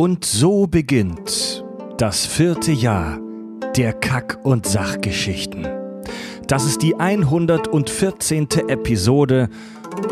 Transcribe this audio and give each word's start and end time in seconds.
Und 0.00 0.24
so 0.24 0.68
beginnt 0.68 1.64
das 1.96 2.24
vierte 2.24 2.70
Jahr 2.70 3.18
der 3.76 3.92
Kack- 3.92 4.38
und 4.44 4.64
Sachgeschichten. 4.64 5.66
Das 6.46 6.66
ist 6.66 6.82
die 6.82 6.94
114. 6.94 8.46
Episode 8.68 9.48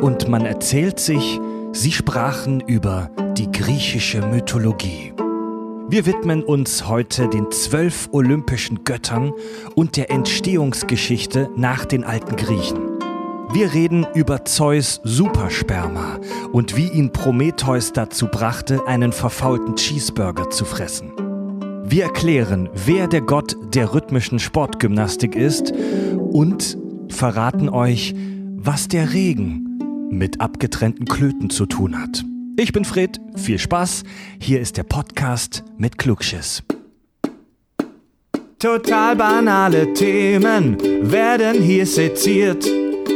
und 0.00 0.26
man 0.26 0.44
erzählt 0.44 0.98
sich, 0.98 1.38
sie 1.70 1.92
sprachen 1.92 2.58
über 2.62 3.12
die 3.38 3.48
griechische 3.52 4.26
Mythologie. 4.26 5.12
Wir 5.88 6.04
widmen 6.04 6.42
uns 6.42 6.88
heute 6.88 7.28
den 7.28 7.52
zwölf 7.52 8.08
olympischen 8.10 8.82
Göttern 8.82 9.32
und 9.76 9.96
der 9.96 10.10
Entstehungsgeschichte 10.10 11.48
nach 11.54 11.84
den 11.84 12.02
alten 12.02 12.34
Griechen. 12.34 12.95
Wir 13.52 13.72
reden 13.72 14.06
über 14.14 14.44
Zeus 14.44 15.00
Supersperma 15.04 16.18
und 16.52 16.76
wie 16.76 16.88
ihn 16.88 17.12
Prometheus 17.12 17.92
dazu 17.92 18.26
brachte, 18.26 18.86
einen 18.86 19.12
verfaulten 19.12 19.76
Cheeseburger 19.76 20.50
zu 20.50 20.64
fressen. 20.64 21.12
Wir 21.84 22.04
erklären, 22.04 22.68
wer 22.74 23.06
der 23.06 23.20
Gott 23.20 23.56
der 23.72 23.94
rhythmischen 23.94 24.40
Sportgymnastik 24.40 25.36
ist 25.36 25.72
und 26.18 26.76
verraten 27.08 27.68
euch, 27.68 28.14
was 28.56 28.88
der 28.88 29.12
Regen 29.12 30.08
mit 30.10 30.40
abgetrennten 30.40 31.06
Klöten 31.06 31.48
zu 31.48 31.66
tun 31.66 32.00
hat. 32.00 32.24
Ich 32.58 32.72
bin 32.72 32.84
Fred, 32.84 33.20
viel 33.36 33.58
Spaß. 33.58 34.02
Hier 34.40 34.60
ist 34.60 34.76
der 34.76 34.84
Podcast 34.84 35.62
mit 35.78 35.98
Klugschiss. 35.98 36.62
Total 38.58 39.14
banale 39.14 39.92
Themen 39.92 40.78
werden 41.02 41.62
hier 41.62 41.86
seziert. 41.86 42.66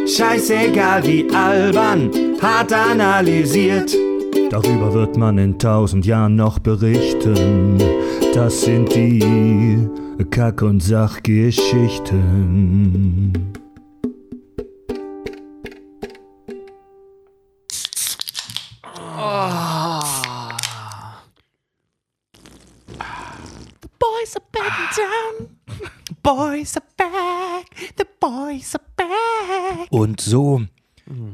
Scheißegal 0.06 1.06
wie 1.06 1.26
albern, 1.32 2.10
hart 2.40 2.72
analysiert. 2.72 3.94
Darüber 4.50 4.94
wird 4.94 5.16
man 5.16 5.38
in 5.38 5.58
tausend 5.58 6.06
Jahren 6.06 6.36
noch 6.36 6.58
berichten. 6.58 7.78
Das 8.34 8.62
sind 8.62 8.94
die 8.94 9.88
Kack- 10.30 10.62
und 10.62 10.80
Sachgeschichten. 10.80 13.50
boys 24.20 24.36
are 24.36 24.42
back 24.52 24.72
in 24.78 24.86
town. 24.94 25.56
Boys 26.22 26.76
are 26.76 26.84
back. 26.96 27.66
The 27.96 28.06
boys 28.20 28.74
are 28.74 28.82
back. 28.96 29.09
Und 29.90 30.20
so 30.20 30.62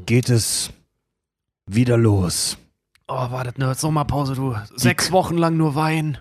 geht 0.07 0.31
es 0.31 0.73
wieder 1.67 1.99
los. 1.99 2.57
Oh, 3.07 3.31
war 3.31 3.45
das 3.45 3.57
eine 3.57 3.75
Sommerpause, 3.75 4.35
du. 4.35 4.57
Sechs 4.75 5.13
Wochen 5.13 5.37
lang 5.37 5.57
nur 5.57 5.75
Wein. 5.75 6.19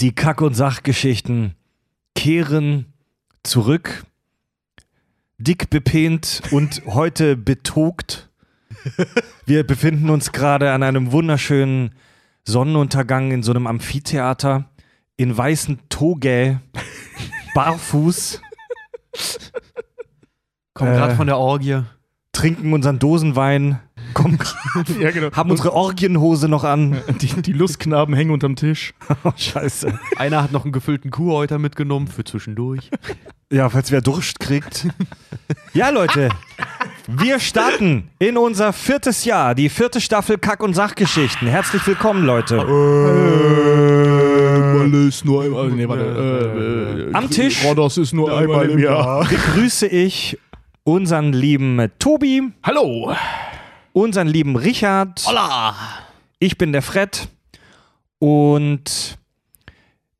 Die 0.00 0.14
Kack- 0.14 0.40
und 0.40 0.54
Sachgeschichten 0.54 1.56
kehren 2.14 2.92
zurück. 3.42 4.06
Dick 5.38 5.70
bepehnt 5.70 6.42
und 6.52 6.82
heute 6.86 7.36
betugt. 7.36 8.30
Wir 9.44 9.66
befinden 9.66 10.08
uns 10.08 10.30
gerade 10.30 10.72
an 10.72 10.84
einem 10.84 11.10
wunderschönen 11.10 11.94
Sonnenuntergang 12.44 13.32
in 13.32 13.42
so 13.42 13.52
einem 13.52 13.66
Amphitheater 13.66 14.70
in 15.16 15.36
weißen 15.36 15.80
Togae, 15.88 16.60
barfuß, 17.54 18.40
Komm 20.74 20.88
Äh. 20.88 20.92
gerade 20.96 21.14
von 21.16 21.26
der 21.26 21.36
Orgie. 21.38 21.80
trinken 22.34 22.72
unseren 22.72 22.98
Dosenwein, 22.98 23.78
kommen, 24.14 24.38
Ja, 25.00 25.10
genau. 25.10 25.30
haben 25.32 25.50
unsere 25.50 25.74
Orgienhose 25.74 26.48
noch 26.48 26.64
an. 26.64 26.96
die, 27.20 27.42
die 27.42 27.52
Lustknaben 27.52 28.14
hängen 28.14 28.30
unterm 28.30 28.56
Tisch. 28.56 28.94
Oh, 29.24 29.32
scheiße. 29.36 29.98
Einer 30.16 30.42
hat 30.42 30.50
noch 30.50 30.64
einen 30.64 30.72
gefüllten 30.72 31.10
Kuhhäuter 31.10 31.58
mitgenommen 31.58 32.08
für 32.08 32.24
zwischendurch. 32.24 32.90
Ja, 33.52 33.68
falls 33.68 33.90
wer 33.92 34.00
Durst 34.00 34.40
kriegt. 34.40 34.88
Ja, 35.74 35.90
Leute, 35.90 36.30
wir 37.06 37.38
starten 37.38 38.08
in 38.18 38.38
unser 38.38 38.72
viertes 38.72 39.26
Jahr, 39.26 39.54
die 39.54 39.68
vierte 39.68 40.00
Staffel 40.00 40.38
Kack- 40.38 40.62
und 40.62 40.72
Sachgeschichten. 40.74 41.46
Herzlich 41.48 41.86
willkommen, 41.86 42.24
Leute. 42.24 42.56
Mal 42.64 42.70
ist 45.06 45.24
nur 45.26 45.42
einmal. 45.44 45.68
Nee, 45.70 45.86
warte. 45.86 46.04
Äh, 46.04 47.10
äh, 47.10 47.12
Am 47.12 47.28
Tisch 47.28 47.62
Rodos 47.64 47.98
ist 47.98 48.14
nur 48.14 48.34
einmal 48.36 48.70
im 48.70 48.78
Jahr. 48.78 49.26
begrüße 49.28 49.86
ich 49.86 50.38
unseren 50.84 51.32
lieben 51.32 51.90
Tobi, 51.98 52.42
Hallo. 52.62 53.14
unseren 53.92 54.28
lieben 54.28 54.56
Richard. 54.56 55.24
Holla! 55.26 55.74
Ich 56.38 56.58
bin 56.58 56.72
der 56.72 56.82
Fred 56.82 57.28
und 58.18 59.18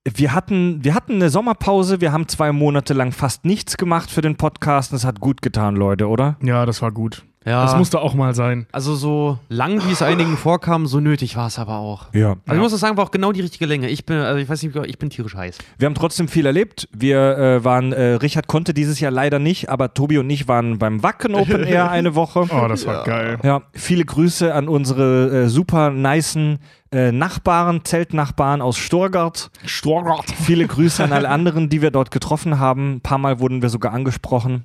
wir 0.05 0.35
hatten, 0.35 0.85
wir 0.85 0.95
hatten 0.95 1.15
eine 1.15 1.31
Sommerpause. 1.31 2.01
Wir 2.01 2.13
haben 2.13 2.29
zwei 2.29 2.53
Monate 2.53 2.93
lang 2.95 3.13
fast 3.13 3.45
nichts 3.45 3.77
gemacht 3.77 4.11
für 4.11 4.21
den 4.21 4.37
Podcast 4.37 4.93
und 4.93 4.97
es 4.97 5.05
hat 5.05 5.21
gut 5.21 5.43
getan, 5.43 5.77
Leute, 5.77 6.09
oder? 6.09 6.37
Ja, 6.43 6.67
das 6.67 6.83
war 6.83 6.93
gut. 6.93 7.25
Ja, 7.45 7.63
Das 7.63 7.77
musste 7.77 8.01
auch 8.01 8.15
mal 8.15 8.35
sein. 8.35 8.67
also 8.73 8.95
so 8.95 9.39
lang, 9.49 9.83
wie 9.87 9.93
es 9.93 10.03
einigen 10.03 10.37
vorkam, 10.37 10.87
so 10.87 11.01
nötig 11.01 11.37
war 11.37 11.49
es 11.49 11.59
aber 11.59 11.77
auch. 11.79 12.07
Ja. 12.13 12.37
Also 12.47 12.55
ich 12.55 12.59
muss 12.59 12.73
das 12.73 12.81
sagen, 12.81 12.97
war 12.97 13.05
auch 13.05 13.11
genau 13.11 13.33
die 13.33 13.41
richtige 13.41 13.67
Länge. 13.67 13.89
Ich 13.89 14.07
bin, 14.07 14.17
also 14.19 14.39
ich 14.39 14.49
weiß 14.49 14.63
nicht, 14.63 14.77
ich 14.87 14.99
bin 14.99 15.11
tierisch 15.11 15.35
heiß. 15.35 15.59
Wir 15.79 15.87
haben 15.87 15.95
trotzdem 15.95 16.29
viel 16.29 16.47
erlebt. 16.47 16.89
Wir 16.93 17.19
äh, 17.39 17.65
waren, 17.65 17.93
äh, 17.93 18.15
Richard 18.15 18.47
konnte 18.47 18.75
dieses 18.75 19.01
Jahr 19.01 19.11
leider 19.11 19.39
nicht, 19.39 19.69
aber 19.69 19.93
Tobi 19.95 20.19
und 20.19 20.31
ich 20.31 20.47
waren 20.47 20.79
beim 20.79 21.03
Wacken 21.03 21.35
Open 21.35 21.65
Air 21.65 21.91
eine 21.91 22.15
Woche. 22.15 22.47
Oh, 22.49 22.69
das 22.69 22.87
war 22.87 23.05
geil. 23.05 23.39
Ja, 23.43 23.63
viele 23.73 24.05
Grüße 24.05 24.55
an 24.55 24.69
unsere 24.69 25.45
äh, 25.45 25.49
super 25.49 25.91
nicen 25.91 26.59
äh, 26.93 27.11
Nachbarn, 27.11 27.85
Zeltnachbarn 27.85 28.61
aus 28.61 28.77
Storgart. 28.77 29.51
Storgart. 29.65 30.27
Viele 30.45 30.67
Grüße 30.67 31.03
an 31.03 31.13
alle 31.13 31.29
anderen, 31.31 31.69
die 31.71 31.83
wir 31.83 31.91
dort 31.91 32.11
getroffen 32.11 32.59
haben. 32.59 32.97
Ein 32.97 33.01
paar 33.01 33.19
Mal 33.19 33.41
wurden 33.41 33.63
wir 33.63 33.69
sogar 33.71 33.93
angesprochen. 33.93 34.65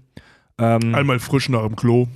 Ähm, 0.60 0.94
Einmal 0.94 1.20
frisch 1.20 1.50
nach 1.50 1.66
dem 1.66 1.76
Klo. 1.76 2.08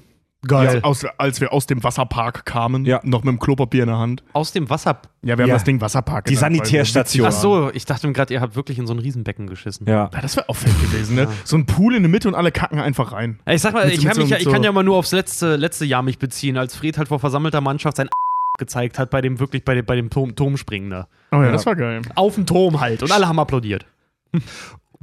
Geil. 0.48 0.78
Ja, 0.78 0.84
aus, 0.84 1.06
als 1.20 1.40
wir 1.40 1.54
aus 1.54 1.68
dem 1.68 1.84
Wasserpark 1.84 2.46
kamen, 2.46 2.84
Ja. 2.86 3.00
noch 3.04 3.24
mit 3.24 3.32
dem 3.34 3.40
Klopapier 3.40 3.84
in 3.84 3.90
der 3.90 4.00
Hand. 4.00 4.24
Aus 4.34 4.52
dem 4.52 4.72
Wasser. 4.72 5.00
Ja, 5.22 5.38
wir 5.38 5.44
haben 5.44 5.50
Ja. 5.50 5.54
das 5.56 5.64
Ding 5.64 5.80
Wasserpark 5.82 6.26
Die 6.26 6.34
genannt, 6.34 6.56
Sanitärstation. 6.58 7.28
Ach 7.28 7.32
so, 7.32 7.70
ich 7.74 7.86
dachte 7.86 8.08
mir 8.08 8.14
gerade, 8.14 8.34
ihr 8.34 8.42
habt 8.42 8.56
wirklich 8.56 8.80
in 8.80 8.88
so 8.88 8.94
ein 8.94 9.00
Riesenbecken 9.00 9.46
geschissen. 9.46 9.86
ja. 9.88 10.10
Ja, 10.12 10.22
das 10.22 10.36
wäre 10.38 10.52
fett 10.52 10.82
gewesen, 10.82 11.16
ne? 11.16 11.28
So 11.44 11.58
ein 11.58 11.68
Pool 11.68 11.94
in 11.96 12.02
der 12.02 12.10
Mitte 12.10 12.28
und 12.28 12.34
alle 12.34 12.52
kacken 12.52 12.80
einfach 12.80 13.12
rein. 13.12 13.40
Ich 13.46 13.62
sag 13.62 13.74
mal, 13.74 13.86
Mit 13.86 13.94
ich 13.94 14.02
so- 14.02 14.08
mit 14.08 14.18
mich, 14.18 14.26
so- 14.26 14.32
ja- 14.32 14.38
ich 14.38 14.44
so- 14.46 14.52
kann 14.52 14.64
ja 14.64 14.72
mal 14.72 14.84
nur 14.84 14.98
aufs 14.98 15.12
letzte, 15.12 15.58
letzte 15.58 15.86
Jahr 15.86 16.02
mich 16.02 16.18
beziehen, 16.18 16.58
als 16.58 16.76
Fred 16.76 16.98
halt 16.98 17.10
vor 17.10 17.20
versammelter 17.20 17.62
Mannschaft 17.62 17.98
sein 17.98 18.10
gezeigt 18.58 18.98
hat 18.98 19.12
bei 19.12 19.22
dem 19.22 19.40
wirklich 19.40 19.64
bei 19.64 19.76
dem, 19.76 19.86
bei 19.86 19.96
dem 19.96 20.10
Turm, 20.10 20.36
Turmspringen 20.36 20.90
da. 20.90 21.08
Oh 21.32 21.36
ja, 21.38 21.46
Ja. 21.46 21.52
das 21.52 21.66
war 21.68 21.76
geil. 21.76 22.02
Auf 22.16 22.34
dem 22.36 22.48
Turm 22.48 22.80
halt 22.82 23.04
und 23.04 23.12
alle 23.12 23.28
haben 23.28 23.38
applaudiert. 23.40 23.86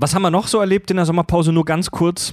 Was 0.01 0.15
haben 0.15 0.23
wir 0.23 0.31
noch 0.31 0.47
so 0.47 0.61
erlebt 0.61 0.91
in 0.93 0.97
der 0.97 1.07
Sommerpause? 1.07 1.53
Nur 1.53 1.65
ganz 1.65 1.91
kurz. 1.91 2.33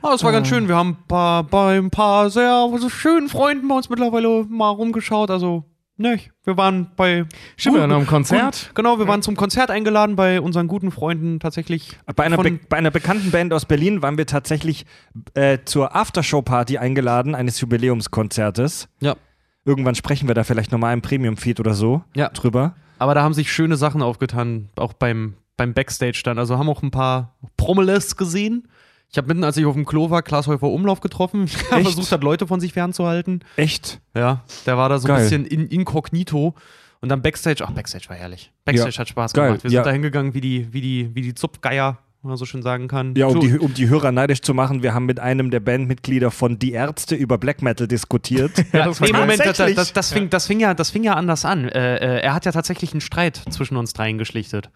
Oh, 0.00 0.08
das 0.10 0.22
war 0.22 0.30
ganz 0.30 0.46
schön. 0.46 0.68
Wir 0.68 0.76
haben 0.76 0.96
bei, 1.08 1.42
bei 1.42 1.76
ein 1.76 1.90
paar 1.90 2.30
sehr 2.30 2.68
so 2.78 2.88
schönen 2.88 3.28
Freunden 3.28 3.66
bei 3.66 3.74
uns 3.74 3.90
mittlerweile 3.90 4.44
mal 4.48 4.68
rumgeschaut. 4.70 5.28
Also, 5.28 5.64
ne, 5.96 6.20
wir 6.44 6.56
waren 6.56 6.92
bei. 6.96 7.26
Stimmt, 7.56 7.74
wir 7.76 7.80
waren 7.82 7.92
am 7.92 8.06
Konzert. 8.06 8.66
Gut, 8.66 8.74
genau, 8.76 9.00
wir 9.00 9.08
waren 9.08 9.22
zum 9.22 9.34
Konzert 9.34 9.72
eingeladen 9.72 10.14
bei 10.14 10.40
unseren 10.40 10.68
guten 10.68 10.92
Freunden 10.92 11.40
tatsächlich. 11.40 11.98
Bei 12.14 12.22
einer, 12.24 12.36
be 12.36 12.60
bei 12.68 12.76
einer 12.76 12.92
bekannten 12.92 13.32
Band 13.32 13.52
aus 13.52 13.64
Berlin 13.64 14.02
waren 14.02 14.16
wir 14.16 14.26
tatsächlich 14.26 14.86
äh, 15.34 15.58
zur 15.64 15.96
Aftershow-Party 15.96 16.78
eingeladen, 16.78 17.34
eines 17.34 17.60
Jubiläumskonzertes. 17.60 18.88
Ja. 19.00 19.16
Irgendwann 19.64 19.96
sprechen 19.96 20.28
wir 20.28 20.34
da 20.36 20.44
vielleicht 20.44 20.70
nochmal 20.70 20.94
im 20.94 21.02
Premium-Feed 21.02 21.58
oder 21.58 21.74
so 21.74 22.02
Ja. 22.14 22.28
drüber. 22.28 22.76
Aber 22.98 23.14
da 23.14 23.22
haben 23.22 23.34
sich 23.34 23.52
schöne 23.52 23.76
Sachen 23.76 24.00
aufgetan, 24.02 24.68
auch 24.76 24.92
beim, 24.92 25.34
beim 25.60 25.74
Backstage 25.74 26.22
dann. 26.24 26.38
Also 26.38 26.56
haben 26.56 26.70
auch 26.70 26.82
ein 26.82 26.90
paar 26.90 27.36
Promelles 27.58 28.16
gesehen. 28.16 28.66
Ich 29.10 29.18
habe 29.18 29.28
mitten, 29.28 29.44
als 29.44 29.58
ich 29.58 29.66
auf 29.66 29.74
dem 29.74 29.84
Klo 29.84 30.08
war, 30.08 30.22
Klaas 30.22 30.46
Häufer 30.46 30.68
Umlauf 30.68 31.00
getroffen. 31.00 31.50
Der 31.70 31.82
versucht 31.82 32.10
hat, 32.12 32.24
Leute 32.24 32.46
von 32.46 32.60
sich 32.60 32.72
fernzuhalten. 32.72 33.44
Echt? 33.56 34.00
Ja, 34.14 34.42
der 34.64 34.78
war 34.78 34.88
da 34.88 34.98
so 34.98 35.08
Geil. 35.08 35.18
ein 35.18 35.22
bisschen 35.24 35.44
in, 35.44 35.66
inkognito. 35.66 36.54
Und 37.02 37.10
dann 37.10 37.20
Backstage, 37.20 37.62
ach, 37.66 37.72
Backstage 37.72 38.08
war 38.08 38.16
herrlich. 38.16 38.50
Backstage 38.64 38.96
hat 38.96 39.08
Spaß 39.08 39.34
Geil, 39.34 39.48
gemacht. 39.48 39.64
Wir 39.64 39.70
ja. 39.70 39.80
sind 39.80 39.86
da 39.86 39.92
hingegangen 39.92 40.32
wie 40.32 40.40
die, 40.40 40.72
wie 40.72 40.80
die, 40.80 41.14
wie 41.14 41.20
die 41.20 41.34
Zupfgeier, 41.34 41.98
wenn 42.22 42.28
man 42.30 42.38
so 42.38 42.46
schön 42.46 42.62
sagen 42.62 42.88
kann. 42.88 43.14
Ja, 43.14 43.26
um 43.26 43.40
die, 43.40 43.58
um 43.58 43.74
die 43.74 43.90
Hörer 43.90 44.12
neidisch 44.12 44.40
zu 44.40 44.54
machen, 44.54 44.82
wir 44.82 44.94
haben 44.94 45.04
mit 45.04 45.20
einem 45.20 45.50
der 45.50 45.60
Bandmitglieder 45.60 46.30
von 46.30 46.58
Die 46.58 46.72
Ärzte 46.72 47.16
über 47.16 47.36
Black 47.36 47.60
Metal 47.60 47.86
diskutiert. 47.86 48.52
ja, 48.72 48.86
das 48.86 49.00
nee. 49.00 49.12
Moment, 49.12 49.40
das, 49.40 49.58
das, 49.58 49.92
das, 49.92 50.12
fing, 50.12 50.30
das, 50.30 50.46
fing 50.46 50.60
ja, 50.60 50.72
das 50.72 50.88
fing 50.90 51.04
ja 51.04 51.14
anders 51.14 51.44
an. 51.44 51.68
Äh, 51.68 51.96
äh, 51.96 52.20
er 52.22 52.32
hat 52.32 52.46
ja 52.46 52.52
tatsächlich 52.52 52.92
einen 52.92 53.02
Streit 53.02 53.42
zwischen 53.50 53.76
uns 53.76 53.92
dreien 53.92 54.16
geschlichtet. 54.16 54.70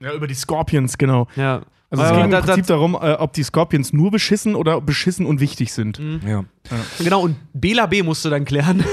Ja, 0.00 0.12
über 0.12 0.26
die 0.26 0.34
Scorpions, 0.34 0.96
genau. 0.98 1.26
Ja. 1.36 1.62
Also 1.90 2.04
es 2.04 2.10
Äh, 2.10 2.14
ging 2.16 2.24
im 2.24 2.30
Prinzip 2.42 2.66
da- 2.66 2.74
darum, 2.74 2.94
äh, 2.94 3.12
ob 3.14 3.32
die 3.32 3.42
Scorpions 3.42 3.92
nur 3.94 4.10
beschissen 4.10 4.54
oder 4.54 4.80
beschissen 4.80 5.24
und 5.24 5.40
wichtig 5.40 5.72
sind. 5.72 5.98
ja. 6.26 6.44
Genau, 6.98 7.22
und 7.22 7.36
Bela 7.54 7.86
B 7.86 8.02
musste 8.02 8.28
dann 8.28 8.44
klären, 8.44 8.84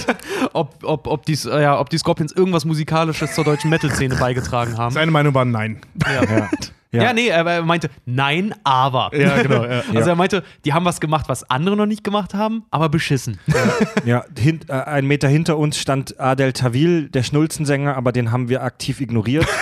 ob, 0.52 0.82
ob, 0.82 1.06
ob, 1.06 1.24
die, 1.26 1.38
äh, 1.48 1.62
ja, 1.62 1.78
ob 1.78 1.90
die 1.90 1.98
Scorpions 1.98 2.32
irgendwas 2.32 2.64
Musikalisches 2.64 3.34
zur 3.34 3.44
deutschen 3.44 3.70
Metal-Szene 3.70 4.16
beigetragen 4.16 4.76
haben. 4.76 4.92
Seine 4.92 5.12
Meinung 5.12 5.32
war 5.34 5.44
nein. 5.44 5.80
Ja. 6.06 6.24
Ja. 6.24 6.50
Ja, 6.92 7.12
nee, 7.12 7.30
aber 7.32 7.52
er 7.52 7.62
meinte, 7.62 7.88
nein, 8.04 8.52
aber. 8.64 9.10
Ja, 9.16 9.40
genau. 9.42 9.64
Ja. 9.70 9.82
Also 9.94 10.10
er 10.10 10.16
meinte, 10.16 10.42
die 10.64 10.72
haben 10.72 10.84
was 10.84 11.00
gemacht, 11.00 11.28
was 11.28 11.48
andere 11.48 11.76
noch 11.76 11.86
nicht 11.86 12.02
gemacht 12.02 12.34
haben, 12.34 12.64
aber 12.70 12.88
beschissen. 12.88 13.38
Ja, 14.04 14.24
hin, 14.36 14.60
äh, 14.68 14.72
ein 14.72 15.06
Meter 15.06 15.28
hinter 15.28 15.56
uns 15.58 15.78
stand 15.78 16.18
Adel 16.18 16.52
Tawil, 16.52 17.08
der 17.08 17.22
Schnulzensänger, 17.22 17.96
aber 17.96 18.10
den 18.12 18.32
haben 18.32 18.48
wir 18.48 18.62
aktiv 18.62 19.00
ignoriert. 19.00 19.46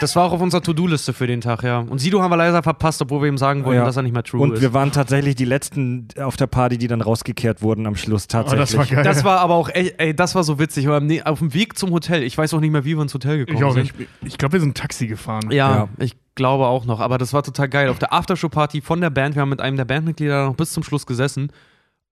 Das 0.00 0.16
war 0.16 0.24
auch 0.24 0.32
auf 0.32 0.40
unserer 0.40 0.62
To-Do-Liste 0.62 1.12
für 1.12 1.26
den 1.26 1.42
Tag, 1.42 1.62
ja. 1.62 1.80
Und 1.80 1.98
Sido 1.98 2.22
haben 2.22 2.30
wir 2.30 2.38
leider 2.38 2.62
verpasst, 2.62 3.02
obwohl 3.02 3.20
wir 3.20 3.28
ihm 3.28 3.36
sagen 3.36 3.66
wollten, 3.66 3.80
Ja. 3.80 3.84
dass 3.84 3.96
er 3.98 4.02
nicht 4.02 4.14
mehr 4.14 4.22
true 4.22 4.40
Und 4.40 4.54
ist. 4.54 4.62
wir 4.62 4.72
waren 4.72 4.92
tatsächlich 4.92 5.34
die 5.34 5.44
letzten 5.44 6.08
auf 6.18 6.38
der 6.38 6.46
Party, 6.46 6.78
die 6.78 6.86
dann 6.86 7.02
rausgekehrt 7.02 7.60
wurden 7.60 7.86
am 7.86 7.96
Schluss 7.96 8.24
Oh, 8.24 8.32
tatsächlich. 8.32 8.70
das 8.70 8.78
war 8.78 8.86
geil. 8.86 9.04
das 9.04 9.24
war 9.24 9.40
aber 9.40 9.56
auch, 9.56 9.68
ey, 9.68 9.92
ey, 9.98 10.16
das 10.16 10.34
war 10.34 10.42
so 10.42 10.58
witzig. 10.58 10.86
Aber 10.86 11.00
nee, 11.00 11.22
auf 11.22 11.40
dem 11.40 11.52
Weg 11.52 11.76
zum 11.78 11.90
Hotel, 11.90 12.22
ich 12.22 12.38
weiß 12.38 12.54
auch 12.54 12.60
nicht 12.60 12.70
mehr, 12.70 12.86
wie 12.86 12.96
wir 12.96 13.02
ins 13.02 13.12
Hotel 13.12 13.38
gekommen 13.44 13.58
ich 13.58 13.64
auch 13.64 13.74
sind. 13.74 13.82
nicht. 13.98 14.08
Ich 14.24 14.38
glaube, 14.38 14.54
wir 14.54 14.60
sind 14.60 14.74
Taxi 14.74 15.06
gefahren. 15.06 15.50
Ja, 15.50 15.70
Ja. 15.70 15.88
ich 15.98 16.16
glaube 16.40 16.66
auch 16.68 16.86
noch. 16.86 17.00
Aber 17.00 17.18
das 17.18 17.34
war 17.34 17.42
total 17.42 17.68
geil. 17.68 17.90
Auf 17.90 17.98
der 17.98 18.14
Aftershow-Party 18.14 18.80
von 18.80 19.02
der 19.02 19.10
Band, 19.10 19.34
wir 19.34 19.42
haben 19.42 19.50
mit 19.50 19.60
einem 19.60 19.76
der 19.76 19.84
Bandmitglieder 19.84 20.46
noch 20.46 20.54
bis 20.54 20.72
zum 20.72 20.82
Schluss 20.82 21.06
gesessen 21.06 21.52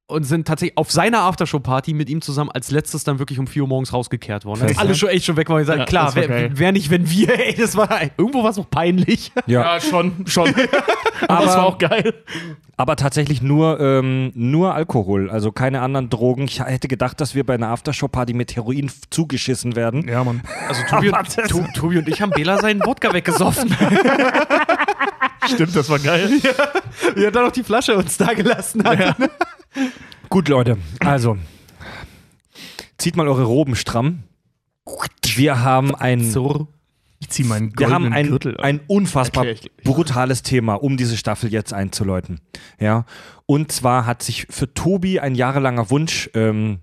und 0.09 0.25
sind 0.25 0.49
tatsächlich 0.49 0.77
auf 0.79 0.91
seiner 0.91 1.21
Aftershow-Party 1.21 1.93
mit 1.93 2.09
ihm 2.09 2.23
zusammen 2.23 2.51
als 2.51 2.71
letztes 2.71 3.05
dann 3.05 3.19
wirklich 3.19 3.39
um 3.39 3.47
4 3.47 3.63
Uhr 3.63 3.69
morgens 3.69 3.93
rausgekehrt 3.93 4.47
worden. 4.47 4.63
Als 4.63 4.79
alle 4.79 4.95
schon 4.95 5.11
echt 5.11 5.27
schon 5.27 5.37
weg 5.37 5.51
waren. 5.51 5.61
Ich 5.61 5.67
gesagt, 5.67 5.81
Ja, 5.81 5.85
klar, 5.85 6.15
wer, 6.15 6.59
wer 6.59 6.73
nicht, 6.73 6.91
wenn 6.91 7.09
wir, 7.11 7.39
ey, 7.39 7.55
das 7.55 7.77
war 7.77 8.01
irgendwo 8.17 8.43
was 8.43 8.57
noch 8.57 8.69
peinlich. 8.71 9.31
ja. 9.47 9.77
Ja, 9.77 9.81
schon, 9.81 10.27
schon. 10.27 10.49
aber 11.29 11.45
es 11.45 11.55
war 11.55 11.67
auch 11.67 11.79
geil. 11.79 12.15
Aber 12.79 12.97
tatsächlich 12.97 13.43
nur, 13.43 13.81
ähm, 13.81 14.33
nur 14.35 14.73
Alkohol, 14.75 15.29
also 15.31 15.53
keine 15.53 15.83
anderen 15.83 16.09
Drogen. 16.09 16.45
Ich 16.45 16.61
hätte 16.61 16.89
gedacht, 16.89 17.21
dass 17.21 17.35
wir 17.35 17.45
bei 17.45 17.55
einer 17.55 17.69
Aftershow-Party 17.69 18.33
mit 18.33 18.57
Heroin 18.57 18.91
zugeschissen 19.11 19.77
werden. 19.77 20.09
Ja, 20.09 20.25
Mann. 20.25 20.41
Also 20.69 20.83
Tobi 20.89 21.11
und, 21.11 21.37
to, 21.51 21.65
Tobi 21.75 21.99
und 21.99 22.09
ich 22.09 22.23
haben 22.23 22.31
Bela 22.31 22.59
seinen 22.59 22.81
Wodka 22.87 23.13
weggesoffen. 23.13 23.77
Stimmt, 25.47 25.77
das 25.77 25.91
war 25.91 25.99
geil. 25.99 26.31
Wie 27.15 27.25
er 27.25 27.31
dann 27.31 27.45
noch 27.45 27.53
die 27.53 27.63
Flasche 27.63 27.95
uns 27.97 28.17
da 28.17 28.33
gelassen 28.33 28.83
hat. 28.85 29.17
Gut, 30.29 30.49
Leute, 30.49 30.79
also 31.01 31.39
zieht 32.99 33.17
mal 33.17 33.29
eure 33.29 33.45
Roben 33.45 33.77
stramm. 33.77 34.25
Wir 35.35 35.63
haben 35.63 35.95
ein. 35.95 36.35
Ich 37.21 37.31
zieh 37.31 37.43
meinen 37.43 37.73
wir 37.77 37.91
haben 37.91 38.13
ein, 38.13 38.29
Gürtel 38.29 38.57
an. 38.59 38.65
ein 38.65 38.81
unfassbar 38.87 39.45
brutales 39.83 40.43
Thema, 40.43 40.75
um 40.75 40.97
diese 40.97 41.17
Staffel 41.17 41.51
jetzt 41.53 41.73
einzuläuten. 41.73 42.41
Ja, 42.79 43.07
und 43.47 43.73
zwar 43.73 44.07
hat 44.07 44.23
sich 44.23 44.47
für 44.51 44.73
Tobi 44.73 45.19
ein 45.19 45.35
jahrelanger 45.35 45.91
Wunsch 45.91 46.31
ähm, 46.35 46.79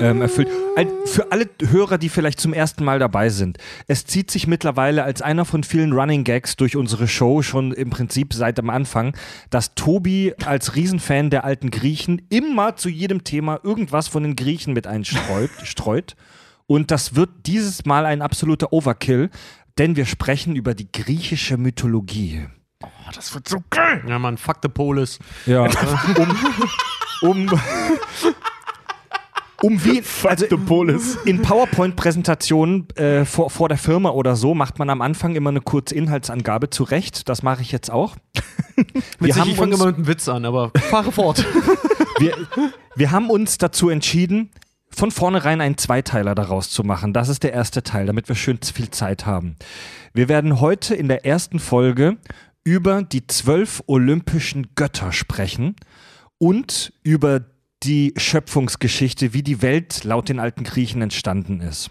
ähm, 0.00 0.20
erfüllt. 0.20 0.48
Ein, 0.76 0.88
für 1.06 1.32
alle 1.32 1.48
Hörer, 1.60 1.98
die 1.98 2.08
vielleicht 2.08 2.40
zum 2.40 2.52
ersten 2.52 2.84
Mal 2.84 2.98
dabei 2.98 3.28
sind. 3.28 3.58
Es 3.86 4.04
zieht 4.04 4.30
sich 4.30 4.46
mittlerweile 4.46 5.04
als 5.04 5.22
einer 5.22 5.44
von 5.44 5.64
vielen 5.64 5.92
Running 5.92 6.24
Gags 6.24 6.56
durch 6.56 6.76
unsere 6.76 7.08
Show 7.08 7.42
schon 7.42 7.72
im 7.72 7.90
Prinzip 7.90 8.34
seit 8.34 8.58
dem 8.58 8.70
Anfang, 8.70 9.16
dass 9.50 9.74
Tobi 9.74 10.34
als 10.44 10.74
Riesenfan 10.76 11.30
der 11.30 11.44
alten 11.44 11.70
Griechen 11.70 12.22
immer 12.28 12.76
zu 12.76 12.88
jedem 12.88 13.24
Thema 13.24 13.60
irgendwas 13.62 14.08
von 14.08 14.22
den 14.22 14.36
Griechen 14.36 14.74
mit 14.74 14.86
einstreut. 14.86 15.50
streut. 15.62 16.16
Und 16.66 16.90
das 16.90 17.14
wird 17.14 17.30
dieses 17.46 17.84
Mal 17.84 18.06
ein 18.06 18.22
absoluter 18.22 18.72
Overkill, 18.72 19.30
denn 19.78 19.96
wir 19.96 20.06
sprechen 20.06 20.56
über 20.56 20.74
die 20.74 20.90
griechische 20.90 21.56
Mythologie. 21.56 22.46
Oh, 22.82 22.88
das 23.14 23.34
wird 23.34 23.48
so 23.48 23.62
geil. 23.70 24.02
Ja, 24.06 24.18
Mann, 24.18 24.36
fuck 24.36 24.58
the 24.62 24.68
Polis. 24.68 25.18
Ja, 25.46 25.62
um, 27.22 27.30
um, 27.30 27.60
um 29.62 29.84
wie, 29.84 30.02
also 30.28 30.46
in 31.24 31.42
PowerPoint-Präsentationen 31.42 32.88
äh, 32.96 33.24
vor, 33.24 33.50
vor 33.50 33.68
der 33.68 33.78
Firma 33.78 34.10
oder 34.10 34.36
so 34.36 34.54
macht 34.54 34.78
man 34.78 34.90
am 34.90 35.00
Anfang 35.00 35.34
immer 35.34 35.50
eine 35.50 35.60
kurze 35.60 35.94
Inhaltsangabe 35.94 36.70
zurecht. 36.70 37.28
Das 37.28 37.42
mache 37.42 37.62
ich 37.62 37.72
jetzt 37.72 37.90
auch. 37.90 38.16
Wir 39.20 39.36
haben, 39.36 39.50
ich 39.50 39.56
fange 39.56 39.74
immer 39.74 39.86
mit 39.86 39.96
einem 39.96 40.06
Witz 40.06 40.28
an, 40.28 40.44
aber 40.44 40.72
fahre 40.74 41.12
fort. 41.12 41.44
wir, 42.18 42.34
wir 42.96 43.10
haben 43.10 43.30
uns 43.30 43.58
dazu 43.58 43.90
entschieden, 43.90 44.50
von 44.88 45.10
vornherein 45.10 45.60
einen 45.60 45.78
Zweiteiler 45.78 46.34
daraus 46.34 46.70
zu 46.70 46.82
machen. 46.82 47.12
Das 47.12 47.28
ist 47.28 47.42
der 47.42 47.52
erste 47.52 47.82
Teil, 47.82 48.06
damit 48.06 48.28
wir 48.28 48.34
schön 48.34 48.58
viel 48.62 48.90
Zeit 48.90 49.26
haben. 49.26 49.56
Wir 50.14 50.28
werden 50.28 50.60
heute 50.60 50.94
in 50.94 51.08
der 51.08 51.24
ersten 51.24 51.58
Folge 51.58 52.16
über 52.64 53.02
die 53.02 53.26
zwölf 53.26 53.82
olympischen 53.86 54.74
Götter 54.74 55.12
sprechen 55.12 55.76
und 56.38 56.92
über 57.02 57.40
die 57.84 58.14
Schöpfungsgeschichte, 58.16 59.34
wie 59.34 59.42
die 59.42 59.62
Welt 59.62 60.04
laut 60.04 60.28
den 60.28 60.38
alten 60.38 60.64
Griechen 60.64 61.02
entstanden 61.02 61.60
ist. 61.60 61.90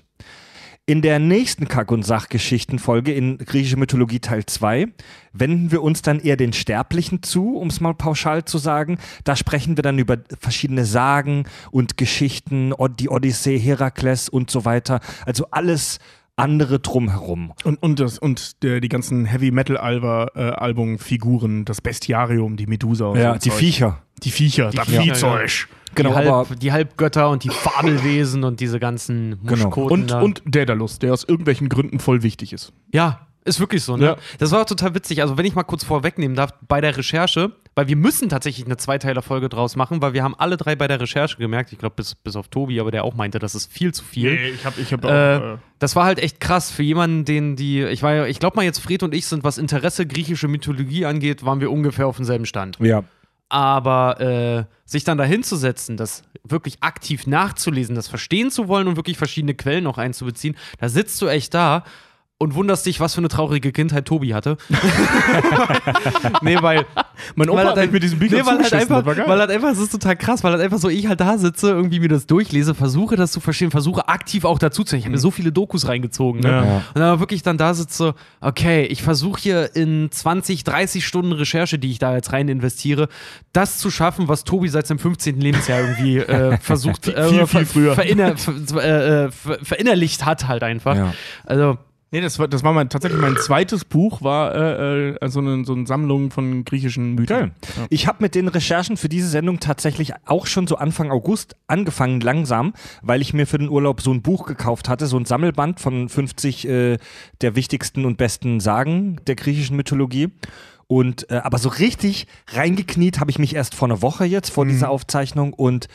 In 0.88 1.02
der 1.04 1.20
nächsten 1.20 1.68
Kack- 1.68 1.92
und 1.92 2.04
Sachgeschichtenfolge 2.04 3.14
in 3.14 3.38
griechische 3.38 3.78
Mythologie 3.78 4.20
Teil 4.20 4.46
2 4.46 4.88
wenden 5.32 5.72
wir 5.72 5.84
uns 5.84 6.02
dann 6.02 6.20
eher 6.20 6.38
den 6.38 6.54
Sterblichen 6.54 7.22
zu, 7.22 7.56
um 7.56 7.68
es 7.68 7.80
mal 7.80 7.94
pauschal 7.94 8.46
zu 8.46 8.58
sagen. 8.58 8.98
Da 9.24 9.36
sprechen 9.36 9.78
wir 9.78 9.84
dann 9.84 10.00
über 10.00 10.18
verschiedene 10.40 10.86
Sagen 10.86 11.46
und 11.70 11.98
Geschichten, 11.98 12.74
die 13.00 13.10
Odyssee, 13.10 13.60
Herakles 13.60 14.28
und 14.28 14.50
so 14.50 14.66
weiter. 14.66 15.02
Also 15.26 15.46
alles 15.52 16.00
andere 16.42 16.80
drumherum. 16.80 17.54
Und, 17.64 17.82
und, 17.82 18.00
das, 18.00 18.20
und 18.20 18.64
der, 18.64 18.82
die 18.82 18.90
ganzen 18.90 19.26
Heavy 19.26 19.52
Metal 19.52 19.76
äh, 19.76 20.40
Album 20.40 21.00
Figuren, 21.00 21.66
das 21.66 21.82
Bestiarium, 21.82 22.58
die 22.58 22.68
Medusa 22.68 23.06
und 23.06 23.20
so 23.20 23.34
die 23.34 23.50
Zeug. 23.50 23.54
Viecher. 23.60 24.02
Die 24.24 24.32
Viecher, 24.32 24.72
das 24.72 24.88
Viecher, 24.88 25.02
Viehzeug. 25.02 25.68
Genau, 25.96 26.10
die, 26.12 26.16
aber 26.28 26.38
Halb, 26.50 26.60
die 26.60 26.72
Halbgötter 26.72 27.30
und 27.30 27.44
die 27.44 27.50
Fabelwesen 27.50 28.44
und 28.44 28.60
diese 28.60 28.80
ganzen 28.80 29.40
Genau. 29.44 29.66
Muschkoten 29.66 30.02
Und, 30.02 30.12
da. 30.12 30.22
und 30.22 30.42
Daedalus, 30.46 31.00
der 31.00 31.14
aus 31.14 31.24
irgendwelchen 31.24 31.70
Gründen 31.70 32.00
voll 32.00 32.24
wichtig 32.24 32.54
ist. 32.54 32.72
Ja, 32.94 33.28
ist 33.44 33.60
wirklich 33.60 33.84
so, 33.84 33.98
ne? 33.98 34.06
Ja. 34.06 34.18
Das 34.40 34.52
war 34.52 34.62
auch 34.62 34.66
total 34.66 34.94
witzig. 34.94 35.22
Also, 35.22 35.38
wenn 35.38 35.46
ich 35.46 35.56
mal 35.56 35.64
kurz 35.64 35.84
vorwegnehmen 35.84 36.36
darf, 36.36 36.52
bei 36.68 36.82
der 36.82 36.96
Recherche, 36.96 37.52
weil 37.76 37.88
wir 37.88 37.96
müssen 37.96 38.30
tatsächlich 38.30 38.66
eine 38.66 38.78
Zweiteiler-Folge 38.78 39.50
draus 39.50 39.76
machen, 39.76 40.02
weil 40.02 40.14
wir 40.14 40.24
haben 40.24 40.36
alle 40.36 40.58
drei 40.58 40.76
bei 40.76 40.88
der 40.88 41.00
Recherche 41.00 41.38
gemerkt, 41.38 41.72
ich 41.72 41.80
glaube, 41.80 41.96
bis, 41.96 42.16
bis 42.16 42.36
auf 42.36 42.50
Tobi, 42.50 42.80
aber 42.80 42.92
der 42.92 43.04
auch 43.04 43.16
meinte, 43.16 43.40
das 43.40 43.56
ist 43.56 43.72
viel 43.72 43.94
zu 43.94 44.04
viel. 44.04 44.34
ich 44.56 44.66
habe 44.66 44.80
ich 44.80 44.94
hab 44.94 45.04
Äh, 45.04 45.08
auch. 45.08 45.54
Äh, 45.56 45.58
das 45.80 45.96
war 45.96 46.06
halt 46.06 46.20
echt 46.20 46.40
krass 46.40 46.70
für 46.70 46.84
jemanden, 46.84 47.26
den 47.26 47.56
die, 47.56 47.82
ich 47.84 48.04
war 48.04 48.28
ich 48.28 48.40
glaube 48.40 48.56
mal 48.56 48.64
jetzt 48.64 48.80
Fred 48.80 49.02
und 49.02 49.16
ich 49.16 49.26
sind, 49.26 49.44
was 49.44 49.58
Interesse 49.58 50.06
griechische 50.06 50.48
Mythologie 50.48 51.06
angeht, 51.06 51.44
waren 51.44 51.60
wir 51.60 51.72
ungefähr 51.72 52.06
auf 52.06 52.18
demselben 52.18 52.46
Stand. 52.46 52.78
ja, 52.80 53.04
Aber 53.50 54.20
äh, 54.22 54.64
sich 54.86 55.04
dann 55.04 55.18
dahinzusetzen, 55.18 55.98
das 55.98 56.24
wirklich 56.44 56.78
aktiv 56.82 57.26
nachzulesen, 57.26 57.96
das 57.96 58.08
verstehen 58.08 58.52
zu 58.52 58.68
wollen 58.68 58.88
und 58.88 58.96
wirklich 58.96 59.18
verschiedene 59.18 59.56
Quellen 59.56 59.88
auch 59.88 59.98
einzubeziehen, 59.98 60.56
da 60.80 60.90
sitzt 60.90 61.22
du 61.22 61.28
echt 61.28 61.54
da 61.54 61.84
und 62.42 62.56
wunderst 62.56 62.86
dich, 62.86 63.00
was 63.00 63.14
für 63.14 63.20
eine 63.22 63.28
traurige 63.30 63.72
Kindheit 63.72 64.06
Tobi 64.06 64.34
hatte. 64.34 64.58
nee, 66.42 66.58
weil 66.62 66.86
mein 67.36 67.50
Opa 67.50 67.60
weil 67.60 67.68
hat 67.70 67.78
halt- 67.78 67.92
mit 67.92 68.04
diesen 68.04 68.20
Büchern 68.20 68.40
Nee, 68.40 68.46
weil 68.46 68.58
halt 68.60 68.74
einfach, 68.74 69.06
weil 69.06 69.40
halt 69.40 69.52
einfach, 69.52 69.70
es 69.72 69.80
ist 69.80 69.92
total 69.92 70.16
krass, 70.16 70.44
weil 70.44 70.52
halt 70.54 70.62
einfach 70.62 70.80
so, 70.80 70.90
ich 70.90 71.08
halt 71.08 71.20
da 71.20 71.38
sitze, 71.38 71.70
irgendwie 71.70 72.00
mir 72.00 72.08
das 72.10 72.26
durchlese, 72.28 72.74
versuche 72.76 73.16
das 73.16 73.32
zu 73.32 73.40
verstehen, 73.40 73.72
versuche 73.72 74.08
aktiv 74.08 74.44
auch 74.46 74.60
dazu 74.60 74.84
zu. 74.84 74.96
Ich 74.96 75.04
habe 75.04 75.12
mir 75.12 75.20
so 75.20 75.32
viele 75.32 75.52
Dokus 75.52 75.88
reingezogen, 75.88 76.42
ne? 76.42 76.50
Ja. 76.50 76.62
Und 76.94 77.00
dann 77.02 77.20
wirklich 77.20 77.44
dann 77.44 77.58
da 77.58 77.74
sitze, 77.74 78.16
okay, 78.40 78.86
ich 78.86 79.04
versuche 79.04 79.40
hier 79.42 79.76
in 79.76 80.10
20, 80.12 80.64
30 80.64 81.06
Stunden 81.06 81.32
Recherche, 81.34 81.80
die 81.80 81.92
ich 81.92 82.00
da 82.00 82.16
jetzt 82.16 82.34
rein 82.34 82.48
investiere, 82.50 83.08
das 83.54 83.78
zu 83.78 83.92
schaffen, 83.92 84.28
was 84.28 84.44
Tobi 84.44 84.68
seit 84.70 84.88
seinem 84.88 85.00
15. 85.00 85.40
Lebensjahr 85.40 85.80
irgendwie 85.82 86.18
äh, 86.18 86.58
versucht, 86.62 87.06
Viel, 87.06 87.14
äh, 87.16 87.30
viel 87.30 87.46
ver- 87.48 87.66
früher. 87.66 87.96
Verinner, 87.96 88.36
ver, 88.38 88.54
äh, 88.84 89.26
äh, 89.26 89.32
ver, 89.32 89.58
verinnerlicht 89.62 90.26
hat 90.26 90.48
halt 90.48 90.64
einfach. 90.64 90.96
ja. 90.96 91.14
Also, 91.46 91.78
Nee, 92.14 92.20
das 92.20 92.40
war, 92.40 92.50
das 92.50 92.62
war 92.62 92.74
mein, 92.74 92.90
tatsächlich 92.90 93.22
mein 93.22 93.38
zweites 93.38 93.86
Buch, 93.86 94.22
war 94.22 94.54
äh, 94.54 95.12
äh, 95.12 95.30
so, 95.30 95.40
eine, 95.40 95.64
so 95.64 95.74
eine 95.74 95.88
Sammlung 95.88 96.30
von 96.30 96.66
griechischen 96.66 97.16
Mythen. 97.16 97.54
Ja. 97.78 97.86
Ich 97.90 98.06
habe 98.06 98.18
mit 98.22 98.36
den 98.36 98.50
Recherchen 98.50 98.98
für 98.98 99.08
diese 99.08 99.30
Sendung 99.30 99.62
tatsächlich 99.62 100.12
auch 100.26 100.46
schon 100.46 100.68
so 100.68 100.76
Anfang 100.76 101.10
August 101.10 101.56
angefangen, 101.68 102.20
langsam, 102.20 102.74
weil 103.02 103.22
ich 103.22 103.34
mir 103.34 103.48
für 103.48 103.60
den 103.60 103.70
Urlaub 103.70 104.02
so 104.02 104.12
ein 104.12 104.22
Buch 104.22 104.46
gekauft 104.46 104.90
hatte, 104.90 105.08
so 105.08 105.18
ein 105.18 105.24
Sammelband 105.24 105.80
von 105.80 106.10
50 106.10 106.68
äh, 106.68 106.98
der 107.40 107.56
wichtigsten 107.56 108.04
und 108.04 108.18
besten 108.18 108.60
Sagen 108.60 109.22
der 109.26 109.36
griechischen 109.36 109.78
Mythologie. 109.78 110.32
Und 110.88 111.32
äh, 111.32 111.36
aber 111.36 111.60
so 111.60 111.70
richtig 111.70 112.28
reingekniet 112.50 113.22
habe 113.22 113.32
ich 113.32 113.40
mich 113.40 113.56
erst 113.56 113.74
vor 113.74 113.88
einer 113.88 114.02
Woche 114.02 114.26
jetzt 114.26 114.50
vor 114.50 114.66
dieser 114.66 114.90
Aufzeichnung 114.90 115.54
und 115.54 115.88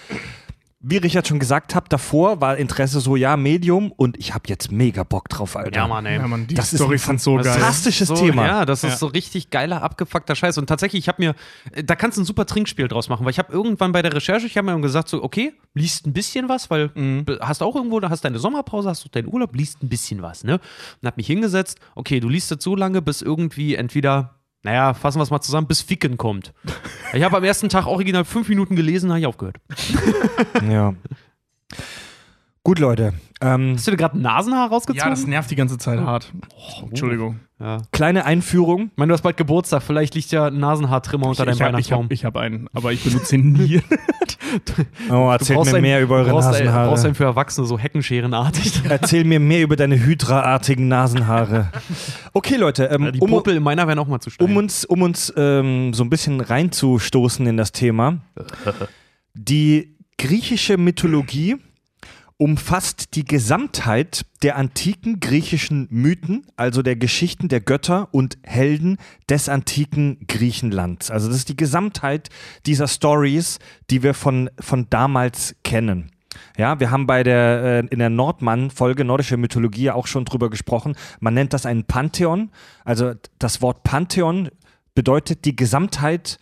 wie 0.80 0.98
Richard 0.98 1.26
schon 1.26 1.38
gesagt 1.38 1.74
hat, 1.74 1.90
davor 1.92 2.40
war 2.40 2.58
Interesse 2.58 3.00
so, 3.00 3.16
ja, 3.16 3.36
Medium 3.36 3.90
und 3.92 4.16
ich 4.18 4.34
habe 4.34 4.44
jetzt 4.48 4.70
mega 4.70 5.02
Bock 5.04 5.28
drauf, 5.30 5.56
Alter. 5.56 5.74
ja, 5.74 5.88
Mann, 5.88 6.04
ey. 6.06 6.16
Ja, 6.18 6.28
Mann, 6.28 6.46
die 6.46 6.54
Das 6.54 6.72
ist 6.72 6.78
Storys 6.80 7.08
ein 7.08 7.18
so 7.18 7.38
Das 7.38 7.46
geil. 7.46 7.54
ist 7.56 7.60
Fantastisches 7.62 8.08
so, 8.08 8.14
Thema. 8.14 8.46
Ja, 8.46 8.64
das 8.66 8.84
ist 8.84 8.90
Ja. 8.90 8.96
so 8.98 9.06
richtig 9.06 9.50
geiler, 9.50 9.82
abgefuckter 9.82 10.36
Scheiß. 10.36 10.58
Und 10.58 10.66
tatsächlich, 10.66 11.00
ich 11.04 11.08
habe 11.08 11.22
mir, 11.22 11.34
da 11.84 11.96
kannst 11.96 12.18
du 12.18 12.22
ein 12.22 12.24
super 12.26 12.44
Trinkspiel 12.46 12.88
draus 12.88 13.08
machen, 13.08 13.24
weil 13.24 13.30
ich 13.32 13.38
habe 13.38 13.52
irgendwann 13.52 13.92
bei 13.92 14.02
der 14.02 14.12
Recherche, 14.12 14.46
ich 14.46 14.56
habe 14.58 14.72
mir 14.72 14.80
gesagt, 14.80 15.08
so, 15.08 15.22
okay, 15.24 15.54
liest 15.74 16.06
ein 16.06 16.12
bisschen 16.12 16.48
was, 16.48 16.68
weil 16.70 16.88
be- 16.90 17.38
hast 17.40 17.62
auch 17.62 17.74
irgendwo, 17.74 17.98
da 17.98 18.10
hast 18.10 18.24
deine 18.24 18.38
Sommerpause, 18.38 18.90
hast 18.90 19.02
du 19.04 19.08
deinen 19.08 19.28
Urlaub, 19.32 19.56
liest 19.56 19.82
ein 19.82 19.88
bisschen 19.88 20.20
was, 20.22 20.44
ne? 20.44 20.60
Und 21.02 21.06
hab 21.06 21.16
mich 21.16 21.26
hingesetzt, 21.26 21.78
okay, 21.94 22.20
du 22.20 22.28
liest 22.28 22.50
jetzt 22.50 22.62
so 22.62 22.76
lange, 22.76 23.00
bis 23.02 23.22
irgendwie 23.22 23.74
entweder, 23.76 24.34
naja, 24.66 24.94
fassen 24.94 25.20
wir 25.20 25.22
es 25.22 25.30
mal 25.30 25.40
zusammen, 25.40 25.68
bis 25.68 25.80
Ficken 25.80 26.16
kommt. 26.16 26.52
Ich 27.14 27.22
habe 27.22 27.36
am 27.36 27.44
ersten 27.44 27.68
Tag 27.68 27.86
original 27.86 28.24
fünf 28.24 28.48
Minuten 28.48 28.74
gelesen, 28.74 29.10
habe 29.10 29.20
ich 29.20 29.26
aufgehört. 29.26 29.58
Ja. 30.68 30.94
Gut, 32.66 32.80
Leute. 32.80 33.12
Ähm, 33.40 33.74
Hast 33.76 33.86
du 33.86 33.92
dir 33.92 33.96
gerade 33.96 34.18
Nasenhaar 34.18 34.68
rausgezogen? 34.70 34.98
Ja, 35.04 35.08
das 35.08 35.24
nervt 35.24 35.48
die 35.52 35.54
ganze 35.54 35.78
Zeit 35.78 36.00
hart. 36.00 36.32
Entschuldigung. 36.82 37.38
Ja. 37.60 37.82
kleine 37.92 38.24
Einführung. 38.24 38.86
Ich 38.90 38.96
meine, 38.96 39.10
du 39.10 39.14
hast 39.14 39.22
bald 39.22 39.36
Geburtstag, 39.36 39.84
vielleicht 39.84 40.16
liegt 40.16 40.32
ja 40.32 40.46
ein 40.46 40.58
Nasenhaartrimmer 40.58 41.28
unter 41.28 41.44
deinem 41.44 41.54
ich 41.54 41.60
habe 41.60 41.68
ich 41.68 41.74
Weihnachtsbaum. 41.92 42.04
hab, 42.06 42.12
ich 42.12 42.24
hab 42.24 42.36
einen, 42.36 42.66
aber 42.72 42.92
ich 42.92 43.04
benutze 43.04 43.36
ihn 43.36 43.52
nie. 43.52 43.80
Oh, 45.10 45.12
Du 45.12 45.30
erzähl 45.30 45.56
mir 45.62 45.80
mehr 45.80 46.02
über 46.02 46.16
eure 46.16 46.30
brauchst 46.30 46.50
Nasenhaare. 46.50 46.88
brauchst 46.88 47.04
einen 47.04 47.14
für 47.14 47.24
Erwachsene, 47.24 47.66
so 47.68 47.78
Heckenscherenartig. 47.78 48.82
Erzähl 48.88 49.22
mir 49.24 49.38
mehr 49.38 49.62
über 49.62 49.76
deine 49.76 50.04
hydraartigen 50.04 50.88
Nasenhaare. 50.88 51.70
Okay, 52.32 52.56
Leute, 52.56 52.86
ähm, 52.86 53.12
Die 53.12 53.20
um, 53.20 53.30
Popel 53.30 53.56
in 53.56 53.62
meiner 53.62 53.86
wären 53.86 53.98
auch 54.00 54.08
mal 54.08 54.20
zu 54.20 54.30
steil. 54.30 54.48
um 54.48 54.56
uns, 54.56 54.84
um 54.84 55.02
uns 55.02 55.32
ähm, 55.36 55.94
so 55.94 56.02
ein 56.04 56.10
bisschen 56.10 56.40
reinzustoßen 56.40 57.46
in 57.46 57.56
das 57.56 57.70
Thema. 57.72 58.18
Die 59.34 59.96
griechische 60.18 60.78
Mythologie 60.78 61.56
umfasst 62.38 63.14
die 63.14 63.24
Gesamtheit 63.24 64.26
der 64.42 64.56
antiken 64.56 65.20
griechischen 65.20 65.88
Mythen, 65.90 66.46
also 66.56 66.82
der 66.82 66.96
Geschichten 66.96 67.48
der 67.48 67.60
Götter 67.60 68.08
und 68.12 68.36
Helden 68.42 68.98
des 69.28 69.48
antiken 69.48 70.18
Griechenlands. 70.28 71.10
Also 71.10 71.28
das 71.28 71.38
ist 71.38 71.48
die 71.48 71.56
Gesamtheit 71.56 72.28
dieser 72.66 72.88
Stories, 72.88 73.58
die 73.90 74.02
wir 74.02 74.12
von, 74.12 74.50
von 74.60 74.88
damals 74.90 75.56
kennen. 75.64 76.10
Ja, 76.58 76.78
wir 76.80 76.90
haben 76.90 77.06
bei 77.06 77.22
der, 77.22 77.62
äh, 77.62 77.86
in 77.90 77.98
der 77.98 78.10
Nordmann-Folge 78.10 79.04
Nordische 79.04 79.38
Mythologie 79.38 79.90
auch 79.90 80.06
schon 80.06 80.26
drüber 80.26 80.50
gesprochen. 80.50 80.94
Man 81.20 81.32
nennt 81.32 81.54
das 81.54 81.64
ein 81.64 81.84
Pantheon. 81.84 82.50
Also 82.84 83.14
das 83.38 83.62
Wort 83.62 83.82
Pantheon 83.82 84.50
bedeutet 84.94 85.46
die 85.46 85.56
Gesamtheit 85.56 86.38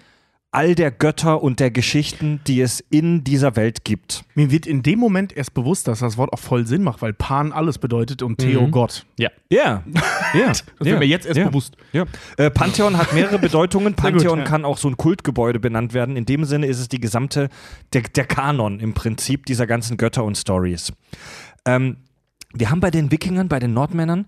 all 0.54 0.74
der 0.74 0.90
Götter 0.90 1.42
und 1.42 1.58
der 1.58 1.70
Geschichten, 1.70 2.40
die 2.46 2.60
es 2.60 2.80
in 2.90 3.24
dieser 3.24 3.56
Welt 3.56 3.84
gibt. 3.84 4.24
Mir 4.34 4.50
wird 4.50 4.66
in 4.66 4.82
dem 4.82 4.98
Moment 5.00 5.36
erst 5.36 5.52
bewusst, 5.52 5.88
dass 5.88 5.98
das 5.98 6.16
Wort 6.16 6.32
auch 6.32 6.38
voll 6.38 6.66
Sinn 6.66 6.82
macht, 6.82 7.02
weil 7.02 7.12
Pan 7.12 7.52
alles 7.52 7.78
bedeutet 7.78 8.22
und 8.22 8.38
Theo 8.38 8.62
Mhm. 8.62 8.70
Gott. 8.70 9.04
ja. 9.18 9.30
Ja, 9.50 9.82
ja. 10.34 10.46
Das 10.52 10.64
wird 10.80 10.98
mir 10.98 11.06
jetzt 11.06 11.26
erst 11.26 11.38
ja. 11.38 11.48
bewusst. 11.48 11.76
Ja. 11.92 12.04
Äh, 12.36 12.50
Pantheon 12.50 12.96
hat 12.96 13.12
mehrere 13.12 13.38
Bedeutungen. 13.38 13.92
Gut, 13.96 13.96
Pantheon 13.96 14.38
ja. 14.40 14.44
kann 14.44 14.64
auch 14.64 14.78
so 14.78 14.88
ein 14.88 14.96
Kultgebäude 14.96 15.58
benannt 15.60 15.92
werden. 15.94 16.16
In 16.16 16.24
dem 16.26 16.44
Sinne 16.44 16.66
ist 16.66 16.78
es 16.78 16.88
die 16.88 17.00
gesamte, 17.00 17.48
der, 17.92 18.02
der 18.02 18.24
Kanon 18.24 18.80
im 18.80 18.94
Prinzip 18.94 19.46
dieser 19.46 19.66
ganzen 19.66 19.96
Götter 19.96 20.24
und 20.24 20.36
Stories. 20.36 20.92
Ähm, 21.66 21.96
wir 22.52 22.70
haben 22.70 22.80
bei 22.80 22.90
den 22.90 23.10
Wikingern, 23.10 23.48
bei 23.48 23.58
den 23.58 23.74
Nordmännern 23.74 24.26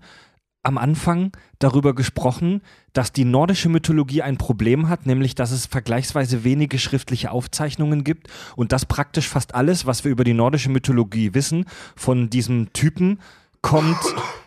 am 0.67 0.77
Anfang 0.77 1.31
darüber 1.59 1.95
gesprochen, 1.95 2.61
dass 2.91 3.13
die 3.13 3.23
nordische 3.23 3.69
Mythologie 3.69 4.21
ein 4.21 4.37
Problem 4.37 4.89
hat, 4.89 5.05
nämlich 5.05 5.33
dass 5.33 5.51
es 5.51 5.65
vergleichsweise 5.65 6.43
wenige 6.43 6.77
schriftliche 6.77 7.31
Aufzeichnungen 7.31 8.03
gibt 8.03 8.27
und 8.57 8.73
dass 8.73 8.85
praktisch 8.85 9.29
fast 9.29 9.55
alles, 9.55 9.85
was 9.85 10.03
wir 10.03 10.11
über 10.11 10.25
die 10.25 10.33
nordische 10.33 10.69
Mythologie 10.69 11.33
wissen, 11.33 11.65
von 11.95 12.29
diesem 12.29 12.73
Typen 12.73 13.19
kommt, 13.61 13.97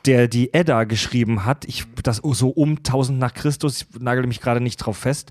der 0.05 0.29
die 0.29 0.53
Edda 0.53 0.85
geschrieben 0.85 1.47
hat. 1.47 1.65
Ich, 1.65 1.87
das 2.03 2.19
so 2.19 2.50
um 2.50 2.77
1000 2.77 3.19
nach 3.19 3.33
Christus, 3.33 3.87
ich 3.91 4.00
nagel 4.00 4.27
mich 4.27 4.43
gerade 4.43 4.61
nicht 4.61 4.77
drauf 4.77 4.99
fest. 4.99 5.31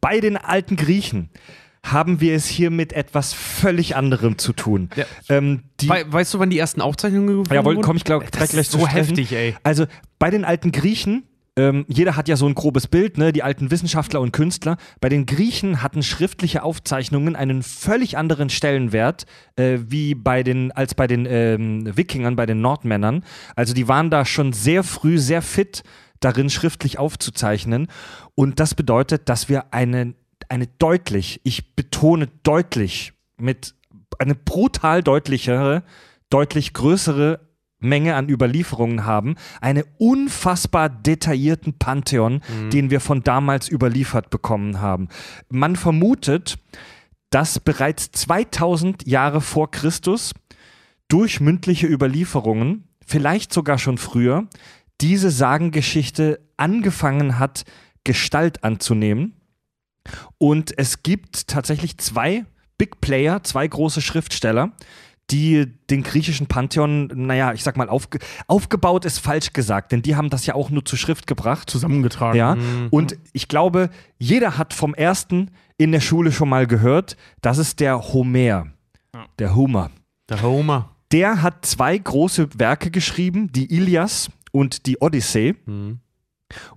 Bei 0.00 0.20
den 0.20 0.36
alten 0.36 0.76
Griechen 0.76 1.30
haben 1.92 2.20
wir 2.20 2.34
es 2.34 2.46
hier 2.46 2.70
mit 2.70 2.92
etwas 2.92 3.32
völlig 3.32 3.96
anderem 3.96 4.38
zu 4.38 4.52
tun. 4.52 4.90
Ja. 4.96 5.04
Ähm, 5.28 5.64
We 5.82 6.04
weißt 6.08 6.34
du, 6.34 6.38
wann 6.38 6.50
die 6.50 6.58
ersten 6.58 6.80
Aufzeichnungen 6.80 7.28
gefunden 7.28 7.54
ja, 7.54 7.64
wurden? 7.64 7.82
komme 7.82 7.98
ich 7.98 8.04
glaub, 8.04 8.22
Das 8.22 8.30
gleich, 8.32 8.50
gleich 8.50 8.60
ist 8.62 8.72
zu 8.72 8.78
so 8.78 8.88
heftig, 8.88 9.32
ey. 9.32 9.54
Also 9.62 9.86
bei 10.18 10.30
den 10.30 10.44
alten 10.44 10.72
Griechen, 10.72 11.24
ähm, 11.58 11.86
jeder 11.88 12.16
hat 12.16 12.28
ja 12.28 12.36
so 12.36 12.46
ein 12.46 12.54
grobes 12.54 12.86
Bild, 12.86 13.16
ne? 13.16 13.32
die 13.32 13.42
alten 13.42 13.70
Wissenschaftler 13.70 14.20
und 14.20 14.32
Künstler. 14.32 14.76
Bei 15.00 15.08
den 15.08 15.24
Griechen 15.24 15.82
hatten 15.82 16.02
schriftliche 16.02 16.62
Aufzeichnungen 16.62 17.34
einen 17.34 17.62
völlig 17.62 18.18
anderen 18.18 18.50
Stellenwert 18.50 19.24
äh, 19.56 19.78
wie 19.88 20.14
bei 20.14 20.42
den, 20.42 20.70
als 20.72 20.94
bei 20.94 21.06
den 21.06 21.26
ähm, 21.26 21.96
Wikingern, 21.96 22.36
bei 22.36 22.44
den 22.44 22.60
Nordmännern. 22.60 23.24
Also 23.54 23.72
die 23.72 23.88
waren 23.88 24.10
da 24.10 24.26
schon 24.26 24.52
sehr 24.52 24.82
früh 24.82 25.18
sehr 25.18 25.40
fit 25.40 25.82
darin, 26.20 26.50
schriftlich 26.50 26.98
aufzuzeichnen. 26.98 27.88
Und 28.34 28.60
das 28.60 28.74
bedeutet, 28.74 29.28
dass 29.28 29.48
wir 29.48 29.72
eine, 29.72 30.14
eine 30.48 30.66
deutlich, 30.66 31.40
ich 31.44 31.74
betone 31.74 32.28
deutlich, 32.42 33.12
mit 33.36 33.74
eine 34.18 34.34
brutal 34.34 35.02
deutlichere, 35.02 35.82
deutlich 36.30 36.72
größere 36.72 37.40
Menge 37.78 38.14
an 38.14 38.28
Überlieferungen 38.28 39.04
haben, 39.04 39.36
einen 39.60 39.84
unfassbar 39.98 40.88
detaillierten 40.88 41.78
Pantheon, 41.78 42.40
den 42.72 42.90
wir 42.90 43.00
von 43.00 43.22
damals 43.22 43.68
überliefert 43.70 44.30
bekommen 44.30 44.80
haben. 44.80 45.08
Man 45.50 45.76
vermutet, 45.76 46.58
dass 47.30 47.60
bereits 47.60 48.10
2000 48.12 49.06
Jahre 49.06 49.40
vor 49.40 49.70
Christus 49.70 50.32
durch 51.08 51.40
mündliche 51.40 51.86
Überlieferungen, 51.86 52.88
vielleicht 53.04 53.52
sogar 53.52 53.78
schon 53.78 53.98
früher, 53.98 54.46
diese 55.00 55.30
Sagengeschichte 55.30 56.40
angefangen 56.56 57.38
hat, 57.38 57.64
Gestalt 58.04 58.64
anzunehmen. 58.64 59.34
Und 60.38 60.76
es 60.78 61.02
gibt 61.02 61.48
tatsächlich 61.48 61.98
zwei 61.98 62.44
Big 62.78 63.00
Player, 63.00 63.42
zwei 63.42 63.66
große 63.66 64.00
Schriftsteller, 64.00 64.72
die 65.30 65.66
den 65.90 66.02
griechischen 66.02 66.46
Pantheon, 66.46 67.10
naja, 67.14 67.52
ich 67.52 67.64
sag 67.64 67.76
mal, 67.76 67.88
aufge 67.88 68.18
aufgebaut 68.46 69.04
ist 69.04 69.18
falsch 69.18 69.52
gesagt, 69.52 69.92
denn 69.92 70.02
die 70.02 70.14
haben 70.14 70.30
das 70.30 70.46
ja 70.46 70.54
auch 70.54 70.70
nur 70.70 70.84
zur 70.84 70.98
Schrift 70.98 71.26
gebracht. 71.26 71.68
Zusammengetragen. 71.68 72.38
Ja, 72.38 72.56
und 72.90 73.16
ich 73.32 73.48
glaube, 73.48 73.90
jeder 74.18 74.56
hat 74.56 74.72
vom 74.72 74.94
ersten 74.94 75.50
in 75.78 75.92
der 75.92 76.00
Schule 76.00 76.32
schon 76.32 76.48
mal 76.48 76.66
gehört, 76.66 77.16
das 77.42 77.58
ist 77.58 77.80
der 77.80 78.12
Homer. 78.12 78.68
Ja. 79.14 79.26
Der 79.38 79.54
Homer. 79.54 79.90
Der 80.28 80.42
Homer. 80.42 80.90
Der 81.12 81.42
hat 81.42 81.64
zwei 81.66 81.96
große 81.96 82.48
Werke 82.58 82.90
geschrieben, 82.90 83.50
die 83.52 83.74
Ilias 83.74 84.30
und 84.52 84.86
die 84.86 84.98
Odyssee. 85.00 85.54
Mhm. 85.66 86.00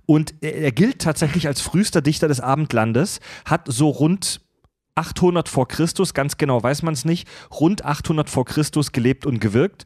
Und 0.06 0.34
er, 0.40 0.72
gilt 0.72 1.00
tatsächlich 1.00 1.46
als 1.46 1.60
frühester 1.60 2.02
Dichter 2.02 2.28
des 2.28 2.40
Abendlandes, 2.40 3.20
hat 3.44 3.66
so 3.66 3.88
rund 3.88 4.40
800 4.96 5.48
vor 5.48 5.68
Christus, 5.68 6.14
ganz 6.14 6.36
genau 6.36 6.62
weiß 6.62 6.82
man 6.82 6.94
es 6.94 7.04
nicht, 7.04 7.28
rund 7.52 7.84
800 7.84 8.28
vor 8.28 8.44
Christus 8.44 8.92
gelebt 8.92 9.24
und 9.24 9.40
gewirkt. 9.40 9.84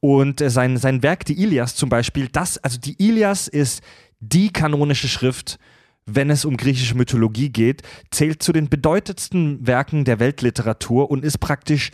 Und 0.00 0.40
äh, 0.40 0.50
sein, 0.50 0.76
sein 0.76 1.02
Werk, 1.02 1.24
die 1.24 1.40
Ilias 1.40 1.76
zum 1.76 1.88
Beispiel, 1.88 2.28
das, 2.28 2.58
also 2.58 2.78
die 2.78 2.96
Ilias 2.98 3.48
ist 3.48 3.82
die 4.20 4.52
kanonische 4.52 5.08
Schrift, 5.08 5.58
wenn 6.06 6.30
es 6.30 6.44
um 6.44 6.56
griechische 6.56 6.94
Mythologie 6.94 7.50
geht, 7.50 7.82
zählt 8.10 8.42
zu 8.42 8.52
den 8.52 8.68
bedeutendsten 8.68 9.66
Werken 9.66 10.04
der 10.04 10.20
Weltliteratur 10.20 11.10
und 11.10 11.24
ist 11.24 11.38
praktisch 11.38 11.90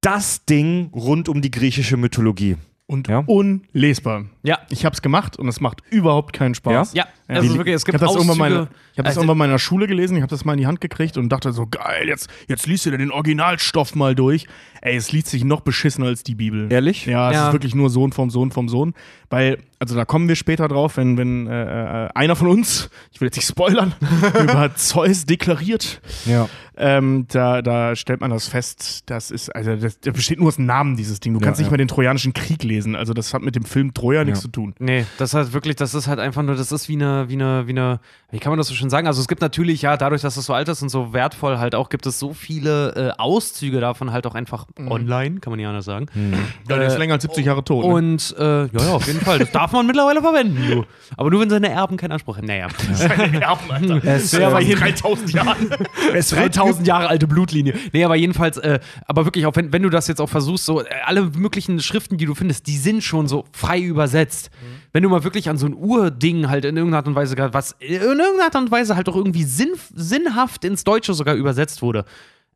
das 0.00 0.44
Ding 0.46 0.90
rund 0.94 1.28
um 1.28 1.42
die 1.42 1.50
griechische 1.50 1.96
Mythologie. 1.96 2.56
Und 2.90 3.06
Ja. 3.06 3.22
unlesbar. 3.26 4.24
Ja. 4.42 4.58
Ich 4.70 4.84
hab's 4.86 5.02
gemacht 5.02 5.38
und 5.38 5.46
es 5.46 5.60
macht 5.60 5.82
überhaupt 5.90 6.32
keinen 6.32 6.54
Spaß. 6.54 6.94
Ja, 6.94 7.04
Ja. 7.04 7.08
Das 7.28 7.44
ist 7.44 7.56
wirklich, 7.56 7.74
es 7.74 7.82
Ich 7.82 7.84
gibt 7.86 7.94
habe 8.00 8.06
das, 8.06 8.16
Auszüge. 8.16 8.68
ich 8.92 8.98
hab 8.98 9.04
das 9.04 9.06
Also- 9.06 9.20
irgendwann 9.20 9.38
mal 9.38 9.44
in 9.46 9.50
der 9.52 9.58
Schule 9.58 9.86
gelesen, 9.86 10.16
ich 10.16 10.22
habe 10.22 10.30
das 10.30 10.44
mal 10.44 10.54
in 10.54 10.58
die 10.58 10.66
Hand 10.66 10.80
gekriegt 10.80 11.16
und 11.16 11.28
dachte 11.28 11.52
so, 11.52 11.66
geil, 11.66 12.08
jetzt, 12.08 12.28
jetzt 12.48 12.66
liest 12.66 12.86
du 12.86 12.90
dir 12.90 12.98
den 12.98 13.10
Originalstoff 13.12 13.94
mal 13.94 14.14
durch. 14.14 14.46
Ey, 14.80 14.96
es 14.96 15.10
liest 15.12 15.26
sich 15.28 15.44
noch 15.44 15.60
beschissener 15.60 16.06
als 16.06 16.22
die 16.22 16.34
Bibel. 16.36 16.72
Ehrlich? 16.72 17.04
Ja, 17.06 17.30
es 17.30 17.36
Ja. 17.36 17.46
ist 17.48 17.52
wirklich 17.52 17.74
nur 17.74 17.90
Sohn 17.90 18.12
vom 18.12 18.30
Sohn 18.30 18.50
vom 18.52 18.68
Sohn. 18.68 18.94
Weil, 19.28 19.58
also 19.80 19.94
da 19.96 20.04
kommen 20.04 20.28
wir 20.28 20.36
später 20.36 20.68
drauf, 20.68 20.96
wenn, 20.96 21.18
wenn 21.18 21.46
äh, 21.48 22.06
äh, 22.06 22.08
einer 22.14 22.36
von 22.36 22.46
uns, 22.48 22.88
ich 23.12 23.20
will 23.20 23.26
jetzt 23.26 23.36
nicht 23.36 23.46
spoilern, 23.48 23.94
über 24.40 24.74
Zeus 24.76 25.26
deklariert, 25.26 26.00
Ja. 26.26 26.48
ähm, 26.76 27.26
da, 27.28 27.60
da 27.60 27.96
stellt 27.96 28.20
man 28.20 28.30
das 28.30 28.46
fest, 28.48 29.02
das 29.06 29.30
ist, 29.32 29.54
also 29.54 29.74
das, 29.76 29.98
das 30.00 30.14
besteht 30.14 30.38
nur 30.38 30.48
aus 30.48 30.58
Namen, 30.58 30.96
dieses 30.96 31.18
Ding. 31.20 31.32
Du 31.34 31.40
Ja, 31.40 31.46
kannst 31.46 31.58
nicht 31.58 31.66
ja. 31.66 31.72
mal 31.72 31.76
den 31.76 31.88
Trojanischen 31.88 32.32
Krieg 32.32 32.62
lesen. 32.62 32.94
Also 32.94 33.12
das 33.14 33.34
hat 33.34 33.42
mit 33.42 33.56
dem 33.56 33.64
Film 33.64 33.92
Troja 33.94 34.22
nichts 34.24 34.40
Ja. 34.40 34.42
zu 34.44 34.48
tun. 34.48 34.74
Nee, 34.78 35.04
das 35.18 35.34
hat 35.34 35.52
wirklich, 35.52 35.74
das 35.76 35.92
ist 35.94 36.06
halt 36.06 36.20
einfach 36.20 36.42
nur, 36.42 36.54
das 36.54 36.70
ist 36.72 36.88
wie 36.88 36.94
eine, 36.94 37.17
wie 37.28 37.34
eine, 37.34 37.66
wie 37.66 37.70
eine, 37.72 38.00
wie 38.30 38.38
kann 38.38 38.50
man 38.50 38.58
das 38.58 38.68
so 38.68 38.74
schön 38.74 38.90
sagen? 38.90 39.06
Also 39.06 39.20
es 39.20 39.26
gibt 39.28 39.40
natürlich, 39.40 39.82
ja, 39.82 39.96
dadurch, 39.96 40.22
dass 40.22 40.36
es 40.36 40.46
so 40.46 40.52
alt 40.54 40.68
ist 40.68 40.82
und 40.82 40.90
so 40.90 41.12
wertvoll 41.12 41.58
halt 41.58 41.74
auch, 41.74 41.88
gibt 41.88 42.04
es 42.06 42.18
so 42.18 42.32
viele 42.34 42.94
äh, 42.94 43.10
Auszüge 43.20 43.80
davon 43.80 44.12
halt 44.12 44.26
auch 44.26 44.34
einfach 44.34 44.66
online, 44.88 45.40
kann 45.40 45.50
man 45.50 45.58
ja 45.60 45.68
anders 45.70 45.86
sagen. 45.86 46.06
Ja, 46.68 46.76
der 46.76 46.86
ist 46.86 46.94
Äh, 46.94 46.98
länger 46.98 47.14
als 47.14 47.22
70 47.22 47.46
Jahre 47.46 47.64
tot. 47.64 47.84
Ne? 47.86 47.92
Und 47.92 48.34
äh, 48.38 48.66
ja, 48.66 48.68
ja, 48.72 48.92
auf 48.92 49.06
jeden 49.06 49.20
Fall. 49.20 49.38
Das 49.38 49.50
darf 49.50 49.72
man 49.72 49.86
mittlerweile 49.86 50.20
verwenden. 50.20 50.62
Du. 50.70 50.84
Aber 51.16 51.30
nur 51.30 51.40
wenn 51.40 51.50
seine 51.50 51.70
Erben 51.70 51.96
keinen 51.96 52.12
Anspruch 52.12 52.36
haben. 52.36 52.46
Naja. 52.46 52.68
Erben, 53.40 53.70
Alter. 53.70 54.04
Es, 54.04 54.32
Ja, 54.32 54.48
aber 54.48 54.60
hier 54.60 54.76
3000 54.76 55.32
Jahren. 55.32 55.56
es 56.14 56.30
wird 56.36 56.54
3000 56.56 56.86
Jahre 56.86 57.08
alte 57.08 57.26
Blutlinie. 57.26 57.74
Nee, 57.92 58.04
aber 58.04 58.16
jedenfalls, 58.16 58.58
äh, 58.58 58.78
aber 59.06 59.24
wirklich, 59.24 59.46
auch 59.46 59.56
wenn, 59.56 59.72
wenn 59.72 59.82
du 59.82 59.90
das 59.90 60.06
jetzt 60.06 60.20
auch 60.20 60.28
versuchst, 60.28 60.64
so 60.66 60.82
äh, 60.82 60.84
alle 61.06 61.22
möglichen 61.22 61.80
Schriften, 61.80 62.18
die 62.18 62.26
du 62.26 62.34
findest, 62.34 62.66
die 62.66 62.76
sind 62.76 63.02
schon 63.02 63.26
so 63.26 63.44
frei 63.52 63.80
übersetzt. 63.80 64.50
Wenn 64.92 65.02
du 65.02 65.08
mal 65.08 65.22
wirklich 65.24 65.48
an 65.48 65.56
so 65.58 65.66
ein 65.66 65.74
Urding 65.74 66.48
halt 66.48 66.64
in 66.64 66.76
irgendeiner 66.76 66.98
Art 66.98 67.06
und 67.08 67.14
Weise, 67.14 67.36
was 67.52 67.72
in 67.80 68.00
irgendeiner 68.00 68.44
Art 68.44 68.56
und 68.56 68.70
Weise 68.70 68.96
halt 68.96 69.08
auch 69.08 69.16
irgendwie 69.16 69.44
sinn, 69.44 69.72
sinnhaft 69.94 70.64
ins 70.64 70.84
Deutsche 70.84 71.14
sogar 71.14 71.34
übersetzt 71.34 71.82
wurde. 71.82 72.04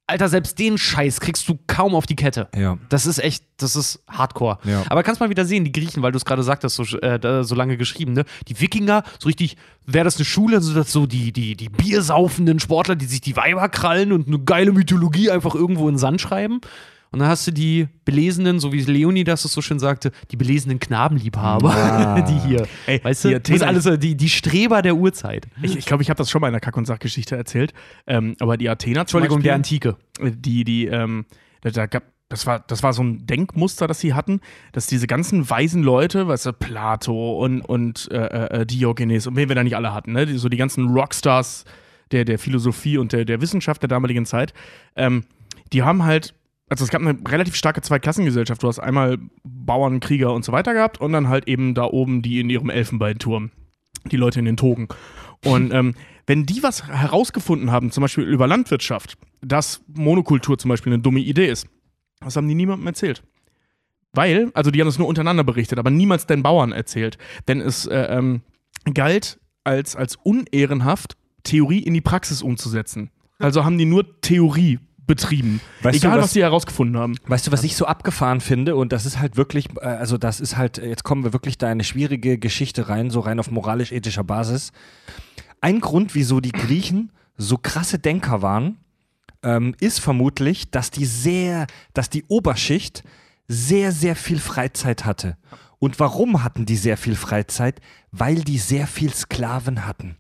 Alter, 0.09 0.29
selbst 0.29 0.59
den 0.59 0.79
Scheiß 0.79 1.21
kriegst 1.21 1.49
du 1.49 1.59
kaum 1.67 1.95
auf 1.95 2.07
die 2.07 2.17
Kette. 2.17 2.49
Ja. 2.55 2.77
Das 2.89 3.07
ist 3.07 3.19
echt, 3.19 3.45
das 3.57 3.77
ist 3.77 4.03
Hardcore. 4.09 4.59
Ja. 4.65 4.83
Aber 4.89 5.03
kannst 5.03 5.21
mal 5.21 5.31
wieder 5.31 5.45
sehen, 5.45 5.65
die 5.65 5.73
Griechen, 5.73 6.03
weil 6.03 6.13
du 6.13 6.19
es 6.19 6.25
gerade 6.25 6.43
sagtest, 6.43 6.77
so, 6.77 6.83
äh, 6.99 7.45
so 7.45 7.55
lange 7.55 7.77
geschrieben, 7.77 8.13
ne? 8.13 8.25
Die 8.49 8.61
Wikinger, 8.61 9.05
so 9.19 9.29
richtig, 9.29 9.57
wäre 9.87 10.05
das 10.05 10.17
eine 10.17 10.25
Schule, 10.25 10.61
so 10.61 10.75
dass 10.75 10.93
so 10.93 11.07
die, 11.07 11.33
die, 11.33 11.57
die 11.57 11.69
biersaufenden 11.69 12.59
Sportler, 12.59 12.97
die 12.97 13.07
sich 13.07 13.21
die 13.21 13.37
Weiber 13.37 13.69
krallen 13.69 14.13
und 14.13 14.27
eine 14.27 14.41
geile 14.41 14.73
Mythologie 14.73 15.31
einfach 15.31 15.55
irgendwo 15.55 15.89
in 15.89 15.95
den 15.95 15.99
Sand 15.99 16.21
schreiben. 16.21 16.61
Und 17.13 17.19
dann 17.19 17.29
hast 17.29 17.47
du 17.47 17.51
die 17.51 17.89
belesenen, 18.07 18.59
so 18.59 18.73
wie 18.73 18.81
Leonie 18.81 19.23
das 19.25 19.43
so 19.43 19.61
schön 19.61 19.79
sagte, 19.79 20.13
die 20.31 20.37
belesenen 20.37 20.81
Knabenliebhaber, 20.81 22.25
die 22.29 22.49
hier. 22.49 22.67
Ey, 22.87 23.05
weißt 23.05 23.25
du, 23.27 23.39
das 23.39 23.49
ist 23.51 23.63
Athener- 23.63 23.67
alles 23.67 23.85
so 23.85 23.97
die, 23.97 24.17
die 24.17 24.29
Streber 24.31 24.83
der 24.83 24.97
Urzeit. 24.97 25.47
Ich, 25.63 25.77
ich 25.77 25.85
glaube, 25.87 26.03
ich 26.03 26.11
habe 26.11 26.19
das 26.19 26.31
schon 26.31 26.41
mal 26.41 26.49
in 26.49 26.53
der 26.55 26.61
Kack- 26.61 26.77
und 26.77 26.87
Sachgeschichte 26.87 27.37
erzählt. 27.37 27.75
Ähm, 28.07 28.35
aber 28.41 28.57
die 28.57 28.69
Athener 28.69 29.03
Entschuldigung, 29.03 29.43
der 29.43 29.59
Beispiel, 29.59 29.91
Antike. 29.91 30.37
die, 30.41 30.65
die, 30.65 30.87
ähm, 30.87 31.27
da, 31.61 31.71
da 31.71 31.87
gab, 31.87 32.05
das 32.31 32.47
war, 32.47 32.61
das 32.67 32.83
war 32.83 32.95
so 32.95 33.03
ein 33.03 33.27
Denkmuster, 33.27 33.87
das 33.87 34.01
sie 34.01 34.15
hatten, 34.15 34.41
dass 34.73 34.87
diese 34.87 35.07
ganzen 35.07 35.51
weisen 35.51 35.83
Leute, 35.83 36.29
weißt 36.29 36.47
du, 36.47 36.53
Plato 36.55 37.39
und, 37.39 37.61
und 37.61 38.11
äh, 38.11 38.61
äh, 38.61 38.67
Diogenes 38.67 39.27
und 39.27 39.37
wen 39.37 39.49
wir 39.51 39.55
da 39.55 39.63
nicht 39.63 39.77
alle 39.77 39.93
hatten, 39.93 40.13
ne? 40.13 40.25
die, 40.25 40.39
so 40.39 40.49
die 40.49 40.57
ganzen 40.57 40.89
Rockstars 40.89 41.67
der, 42.11 42.25
der 42.25 42.39
Philosophie 42.39 42.97
und 42.97 43.13
der, 43.13 43.27
der 43.27 43.43
Wissenschaft 43.43 43.83
der 43.83 43.89
damaligen 43.89 44.25
Zeit, 44.25 44.55
ähm, 44.97 45.25
die 45.75 45.83
haben 45.83 46.05
halt, 46.05 46.35
also 46.73 46.85
es 46.85 46.91
gab 46.91 47.03
eine 47.03 47.19
relativ 47.29 47.55
starke 47.55 47.83
Zweiklassengesellschaft. 47.83 48.63
Du 48.63 48.67
hast 48.67 48.79
einmal 48.79 49.19
Bauern, 49.45 50.01
Krieger 50.01 50.33
und 50.33 50.43
so 50.43 50.53
weiter 50.53 50.73
gehabt 50.73 50.99
und 50.99 51.13
dann 51.13 51.29
halt 51.29 51.47
eben 51.47 51.75
da 51.75 51.85
oben 51.85 52.23
die 52.23 52.41
in 52.41 52.49
ihrem 52.49 52.71
Elfenbeinturm, 52.71 53.51
die 54.11 54.17
Leute 54.17 54.39
in 54.39 54.47
den 54.47 54.57
Togen. 54.57 54.89
Und 55.45 55.71
ähm, 55.75 55.95
wenn 56.27 56.47
die 56.47 56.63
was 56.63 56.89
herausgefunden 56.89 57.71
haben, 57.71 57.91
zum 57.91 58.01
Beispiel 58.01 58.25
über 58.25 58.47
Landwirtschaft, 58.47 59.19
dass 59.43 59.83
Monokultur 59.87 60.57
zum 60.57 60.71
Beispiel 60.71 60.95
eine 60.95 61.03
dumme 61.03 61.21
Idee 61.21 61.51
ist, 61.51 61.69
das 62.21 62.37
haben 62.37 62.49
die 62.49 62.55
niemandem 62.55 62.87
erzählt. 62.87 63.23
Weil, 64.15 64.51
also 64.55 64.71
die 64.71 64.81
haben 64.81 64.89
das 64.89 64.99
nur 64.99 65.09
untereinander 65.09 65.45
berichtet, 65.45 65.79
aber 65.79 65.91
niemals 65.91 66.27
den 66.27 66.43
Bauern 66.43 66.73
erzählt. 66.73 67.19
Denn 67.49 67.61
es 67.61 67.85
äh, 67.85 68.17
ähm, 68.17 68.41
galt 68.95 69.41
als, 69.63 69.95
als 69.95 70.17
unehrenhaft, 70.17 71.19
Theorie 71.43 71.81
in 71.81 71.93
die 71.93 72.01
Praxis 72.01 72.41
umzusetzen. 72.41 73.11
Also 73.39 73.63
haben 73.65 73.77
die 73.77 73.85
nur 73.85 74.21
Theorie 74.23 74.79
betrieben. 75.15 75.61
Weißt 75.83 76.03
du, 76.03 76.07
Egal, 76.07 76.19
was, 76.19 76.25
was- 76.25 76.33
sie 76.33 76.43
herausgefunden 76.43 76.97
haben. 76.97 77.17
Weißt 77.27 77.47
du, 77.47 77.53
was 77.53 77.63
ich 77.65 77.77
so 77.77 77.85
abgefahren 77.87 78.41
finde? 78.41 78.77
Und 78.77 78.93
das 78.93 79.05
ist 79.07 79.19
halt 79.19 79.37
wirklich, 79.37 79.67
äh, 79.81 79.85
also 79.87 80.17
das 80.19 80.41
ist 80.41 80.57
halt, 80.57 80.79
jetzt 80.79 81.05
kommen 81.05 81.23
wir 81.25 81.33
wirklich 81.33 81.59
da 81.59 81.67
in 81.67 81.73
eine 81.73 81.85
schwierige 81.85 82.39
Geschichte 82.39 82.89
rein, 82.89 83.11
so 83.11 83.21
rein 83.21 83.39
auf 83.39 83.51
moralisch-ethischer 83.51 84.25
Basis. 84.25 84.73
Ein 85.61 85.81
Grund, 85.81 86.15
wieso 86.15 86.41
die 86.41 86.53
Griechen 86.53 87.11
so 87.37 87.59
krasse 87.59 87.99
Denker 87.99 88.43
waren, 88.43 88.79
ähm, 89.43 89.75
ist 89.81 90.01
vermutlich, 90.01 90.71
dass 90.71 90.91
die 90.91 91.05
sehr, 91.05 91.67
dass 91.95 92.09
die 92.11 92.25
Oberschicht 92.29 93.03
sehr, 93.49 93.93
sehr 93.93 94.17
viel 94.17 94.39
Freizeit 94.39 95.05
hatte. 95.05 95.37
Und 95.83 95.99
warum 95.99 96.45
hatten 96.45 96.65
die 96.65 96.77
sehr 96.77 96.97
viel 96.97 97.17
Freizeit? 97.17 97.81
Weil 98.13 98.37
die 98.37 98.59
sehr 98.59 98.87
viel 98.87 99.13
Sklaven 99.13 99.85
hatten. 99.85 100.15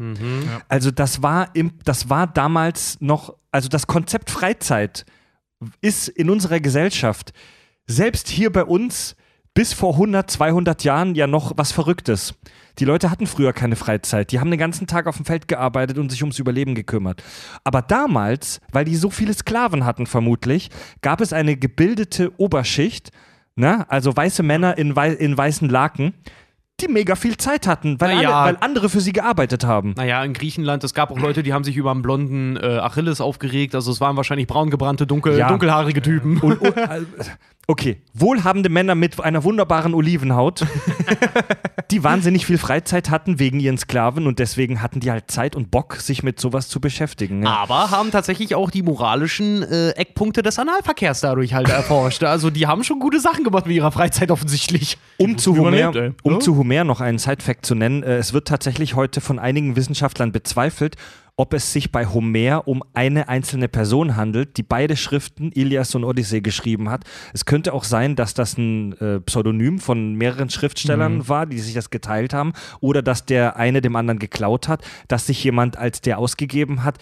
Also 0.68 0.90
das 0.90 1.22
war 1.22 1.54
im, 1.54 1.74
das 1.84 2.10
war 2.10 2.26
damals 2.26 3.00
noch, 3.00 3.36
also 3.52 3.68
das 3.68 3.86
Konzept 3.86 4.28
Freizeit 4.28 5.06
ist 5.80 6.08
in 6.08 6.30
unserer 6.30 6.58
Gesellschaft, 6.58 7.32
selbst 7.86 8.26
hier 8.28 8.50
bei 8.50 8.64
uns, 8.64 9.14
bis 9.54 9.72
vor 9.72 9.92
100, 9.92 10.28
200 10.28 10.82
Jahren 10.82 11.14
ja 11.14 11.28
noch 11.28 11.52
was 11.56 11.70
Verrücktes. 11.70 12.34
Die 12.80 12.84
Leute 12.84 13.08
hatten 13.08 13.28
früher 13.28 13.52
keine 13.52 13.76
Freizeit. 13.76 14.32
Die 14.32 14.40
haben 14.40 14.50
den 14.50 14.58
ganzen 14.58 14.88
Tag 14.88 15.06
auf 15.06 15.16
dem 15.18 15.26
Feld 15.26 15.46
gearbeitet 15.46 15.96
und 15.96 16.10
sich 16.10 16.24
ums 16.24 16.40
Überleben 16.40 16.74
gekümmert. 16.74 17.22
Aber 17.62 17.82
damals, 17.82 18.60
weil 18.72 18.84
die 18.84 18.96
so 18.96 19.10
viele 19.10 19.32
Sklaven 19.32 19.84
hatten 19.84 20.06
vermutlich, 20.06 20.70
gab 21.02 21.20
es 21.20 21.32
eine 21.32 21.56
gebildete 21.56 22.32
Oberschicht, 22.40 23.12
ne? 23.56 23.84
also 23.88 24.16
weiße 24.16 24.42
Männer 24.42 24.78
in, 24.78 24.96
wei 24.96 25.10
in 25.10 25.36
weißen 25.36 25.68
Laken, 25.68 26.14
die 26.80 26.88
mega 26.88 27.14
viel 27.14 27.36
Zeit 27.36 27.66
hatten, 27.66 28.00
weil, 28.00 28.16
Na 28.22 28.42
alle, 28.42 28.52
weil 28.52 28.56
andere 28.60 28.88
für 28.88 29.00
sie 29.00 29.12
gearbeitet 29.12 29.64
haben. 29.64 29.94
Naja, 29.96 30.24
in 30.24 30.32
Griechenland, 30.32 30.82
es 30.84 30.94
gab 30.94 31.10
auch 31.10 31.18
Leute, 31.18 31.42
die 31.42 31.52
haben 31.52 31.64
sich 31.64 31.76
über 31.76 31.90
einen 31.92 32.02
blonden 32.02 32.56
äh, 32.56 32.78
Achilles 32.78 33.20
aufgeregt. 33.20 33.74
Also 33.74 33.92
es 33.92 34.00
waren 34.00 34.16
wahrscheinlich 34.16 34.46
braun 34.48 34.70
gebrannte, 34.70 35.06
dunkel, 35.06 35.38
Ja. 35.38 35.48
dunkelhaarige 35.48 36.02
Typen. 36.02 36.38
Und, 36.38 36.60
und, 36.60 36.76
äh, 36.76 37.00
okay, 37.68 38.02
wohlhabende 38.12 38.68
Männer 38.68 38.94
mit 38.94 39.18
einer 39.20 39.44
wunderbaren 39.44 39.94
Olivenhaut, 39.94 40.66
die 41.90 42.02
wahnsinnig 42.04 42.46
viel 42.46 42.58
Freizeit 42.58 43.10
hatten 43.10 43.38
wegen 43.38 43.60
ihren 43.60 43.78
Sklaven 43.78 44.26
und 44.26 44.38
deswegen 44.38 44.82
hatten 44.82 45.00
die 45.00 45.10
halt 45.10 45.30
Zeit 45.30 45.54
und 45.56 45.70
Bock, 45.70 45.96
sich 45.96 46.22
mit 46.22 46.40
sowas 46.40 46.68
zu 46.68 46.80
beschäftigen. 46.80 47.44
Ja. 47.44 47.50
Aber 47.50 47.90
haben 47.90 48.10
tatsächlich 48.10 48.54
auch 48.54 48.70
die 48.70 48.82
moralischen 48.82 49.62
äh, 49.62 49.90
Eckpunkte 49.90 50.42
des 50.42 50.58
Analverkehrs 50.58 51.20
dadurch 51.20 51.54
halt 51.54 51.68
erforscht. 51.68 52.24
Also 52.24 52.50
die 52.50 52.66
haben 52.66 52.84
schon 52.84 52.98
gute 52.98 53.20
Sachen 53.20 53.44
gemacht 53.44 53.66
mit 53.66 53.76
ihrer 53.76 53.92
Freizeit 53.92 54.30
offensichtlich. 54.30 54.98
Um 55.18 55.38
zu, 55.38 55.56
Homer, 55.56 56.14
um 56.22 56.32
Ja. 56.34 56.40
zu 56.40 56.56
Homer 56.56 56.84
noch 56.84 57.00
einen 57.00 57.18
Side-Fact 57.18 57.64
zu 57.64 57.74
nennen, 57.74 58.02
äh, 58.02 58.16
es 58.16 58.32
wird 58.32 58.48
tatsächlich 58.48 58.96
heute 58.96 59.20
von 59.20 59.38
einigen 59.38 59.76
Wissenschaftlern 59.76 60.32
bezweifelt, 60.32 60.96
ob 61.42 61.54
es 61.54 61.72
sich 61.72 61.90
bei 61.90 62.06
Homer 62.06 62.68
um 62.68 62.84
eine 62.94 63.28
einzelne 63.28 63.66
Person 63.66 64.14
handelt, 64.14 64.58
die 64.58 64.62
beide 64.62 64.94
Schriften, 64.96 65.50
Ilias 65.50 65.92
und 65.96 66.04
Odyssee, 66.04 66.40
geschrieben 66.40 66.88
hat. 66.88 67.02
Es 67.32 67.46
könnte 67.46 67.72
auch 67.72 67.82
sein, 67.82 68.14
dass 68.14 68.32
das 68.32 68.56
ein 68.56 68.92
äh, 69.00 69.18
Pseudonym 69.18 69.80
von 69.80 70.14
mehreren 70.14 70.50
Schriftstellern 70.50 71.28
war, 71.28 71.46
die 71.46 71.58
sich 71.58 71.74
das 71.74 71.90
geteilt 71.90 72.32
haben, 72.32 72.52
oder 72.78 73.02
dass 73.02 73.26
der 73.26 73.56
eine 73.56 73.80
dem 73.80 73.96
anderen 73.96 74.20
geklaut 74.20 74.68
hat, 74.68 74.84
dass 75.08 75.26
sich 75.26 75.42
jemand 75.42 75.76
als 75.76 76.00
der 76.00 76.18
ausgegeben 76.18 76.84
hat. 76.84 76.98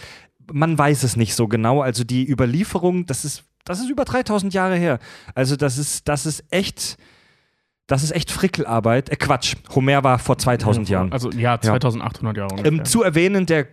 Man 0.51 0.79
weiß 0.79 1.03
es 1.03 1.17
nicht 1.17 1.35
so 1.35 1.47
genau. 1.47 1.83
Also 1.83 2.03
die 2.03 2.27
Überlieferung, 2.27 3.05
das 3.05 3.27
ist, 3.27 3.45
das 3.67 3.81
ist 3.81 3.91
über 3.91 4.07
3000 4.07 4.55
Jahre 4.55 4.77
her. 4.77 5.01
Also 5.35 5.55
das 5.57 5.77
ist, 5.77 6.09
das 6.09 6.25
ist 6.25 6.45
echt. 6.51 6.97
Das 7.87 8.05
ist 8.05 8.13
echt 8.13 8.31
Frickelarbeit. 8.31 9.11
Äh, 9.11 9.17
Quatsch. 9.17 9.57
Homer 9.75 10.03
war 10.03 10.19
vor 10.19 10.39
2000 10.39 10.89
Jahren. 10.89 11.13
Also 11.13 11.31
ja, 11.33 11.61
2800 11.61 12.37
Jahre 12.37 12.51
ungefähr. 12.53 12.73
Ähm, 12.73 12.85
zu 12.85 13.03
erwähnen, 13.03 13.47
der 13.47 13.67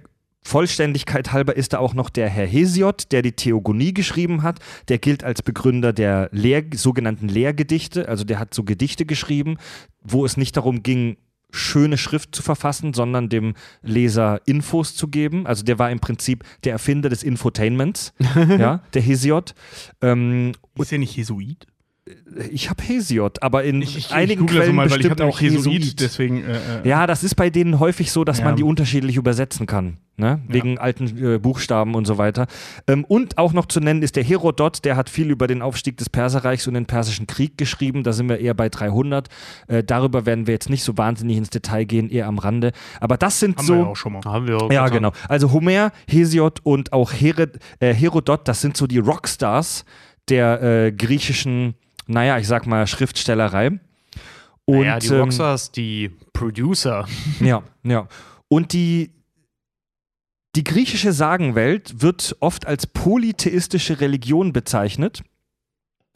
Vollständigkeit 0.43 1.33
halber 1.33 1.57
ist 1.57 1.73
da 1.73 1.79
auch 1.79 1.93
noch 1.93 2.09
der 2.09 2.29
Herr 2.29 2.47
Hesiod, 2.47 3.11
der 3.11 3.21
die 3.21 3.33
Theogonie 3.33 3.93
geschrieben 3.93 4.43
hat. 4.43 4.59
Der 4.87 4.97
gilt 4.97 5.23
als 5.23 5.41
Begründer 5.41 5.91
der 5.91 6.29
Lehr 6.31 6.63
sogenannten 6.73 7.27
Lehrgedichte. 7.27 8.07
Also 8.07 8.23
der 8.23 8.39
hat 8.39 8.53
so 8.53 8.63
Gedichte 8.63 9.05
geschrieben, 9.05 9.57
wo 10.01 10.25
es 10.25 10.37
nicht 10.37 10.55
darum 10.55 10.83
ging, 10.83 11.17
schöne 11.51 11.97
Schrift 11.97 12.35
zu 12.35 12.43
verfassen, 12.43 12.93
sondern 12.93 13.29
dem 13.29 13.55
Leser 13.81 14.41
Infos 14.45 14.95
zu 14.95 15.07
geben. 15.07 15.47
Also 15.47 15.63
der 15.63 15.79
war 15.79 15.91
im 15.91 15.99
Prinzip 15.99 16.43
der 16.63 16.73
Erfinder 16.73 17.09
des 17.09 17.23
Infotainments, 17.23 18.13
ja, 18.35 18.83
der 18.93 19.01
Hesiod. 19.01 19.53
Ähm, 20.01 20.53
ist 20.79 20.91
der 20.91 20.99
nicht 20.99 21.15
Jesuit? 21.15 21.67
Ich 22.51 22.69
habe 22.69 22.83
Hesiod, 22.83 23.41
aber 23.41 23.63
in 23.63 23.85
einigen 24.11 24.41
google 24.41 24.55
das 24.57 24.63
Quellen 24.65 24.75
mal, 24.75 24.89
weil 24.91 24.99
ich 25.01 25.07
bestimmt 25.09 25.21
auch 25.21 25.39
Jesuit. 25.41 25.99
deswegen 25.99 26.43
äh, 26.43 26.53
äh, 26.83 26.87
Ja, 26.87 27.07
das 27.07 27.23
ist 27.23 27.35
bei 27.35 27.49
denen 27.49 27.79
häufig 27.79 28.11
so, 28.11 28.23
dass 28.23 28.39
Ja. 28.39 28.45
man 28.45 28.55
die 28.55 28.63
unterschiedlich 28.63 29.15
übersetzen 29.15 29.65
kann. 29.65 29.97
Ne? 30.19 30.41
Wegen 30.47 30.79
alten 30.79 31.35
äh, 31.35 31.37
Buchstaben 31.37 31.93
und 31.93 32.05
so 32.05 32.17
weiter. 32.17 32.47
Ähm, 32.87 33.05
und 33.05 33.37
auch 33.37 33.53
noch 33.53 33.67
zu 33.67 33.79
nennen 33.79 34.01
ist 34.01 34.15
der 34.15 34.23
Herodot, 34.23 34.83
der 34.83 34.95
hat 34.95 35.09
viel 35.11 35.29
über 35.29 35.45
den 35.45 35.61
Aufstieg 35.61 35.97
des 35.97 36.09
Perserreichs 36.09 36.67
und 36.67 36.73
den 36.73 36.87
Persischen 36.87 37.27
Krieg 37.27 37.55
geschrieben. 37.57 38.01
Da 38.03 38.13
sind 38.13 38.27
wir 38.27 38.39
eher 38.39 38.55
bei 38.55 38.67
300. 38.69 39.27
Äh, 39.67 39.83
darüber 39.83 40.25
werden 40.25 40.47
wir 40.47 40.55
jetzt 40.55 40.71
nicht 40.71 40.83
so 40.83 40.97
wahnsinnig 40.97 41.37
ins 41.37 41.51
Detail 41.51 41.83
gehen, 41.85 42.09
eher 42.09 42.25
am 42.27 42.39
Rande. 42.39 42.71
Aber 42.99 43.17
das 43.17 43.39
sind 43.39 43.57
haben 43.57 43.65
so. 43.67 43.73
wir 43.75 43.79
ja 43.81 43.85
auch 43.87 43.95
schon 43.95 44.13
mal. 44.13 44.21
Haben 44.25 44.47
wir 44.47 44.57
auch. 44.57 44.71
Ja, 44.71 44.87
genau. 44.89 45.11
Also 45.29 45.51
Homer, 45.51 45.91
Hesiod 46.07 46.61
und 46.63 46.93
auch 46.93 47.13
Hered, 47.13 47.59
äh, 47.79 47.93
Herodot, 47.93 48.47
das 48.47 48.61
sind 48.61 48.75
so 48.75 48.87
die 48.87 48.97
Rockstars 48.97 49.85
der 50.29 50.61
äh, 50.63 50.91
griechischen, 50.91 51.75
naja, 52.07 52.37
ich 52.37 52.47
sag 52.47 52.65
mal, 52.65 52.87
Schriftstellerei. 52.87 53.79
Und, 54.65 54.83
ja, 54.83 54.99
die 54.99 55.07
ähm, 55.07 55.21
Rockstars, 55.21 55.71
die 55.71 56.11
Producer. 56.33 57.07
ja, 57.39 57.63
ja. 57.83 58.07
Und 58.49 58.73
die, 58.73 59.11
die 60.55 60.63
griechische 60.63 61.13
Sagenwelt 61.13 62.01
wird 62.01 62.35
oft 62.39 62.65
als 62.65 62.87
polytheistische 62.87 64.01
Religion 64.01 64.53
bezeichnet. 64.53 65.23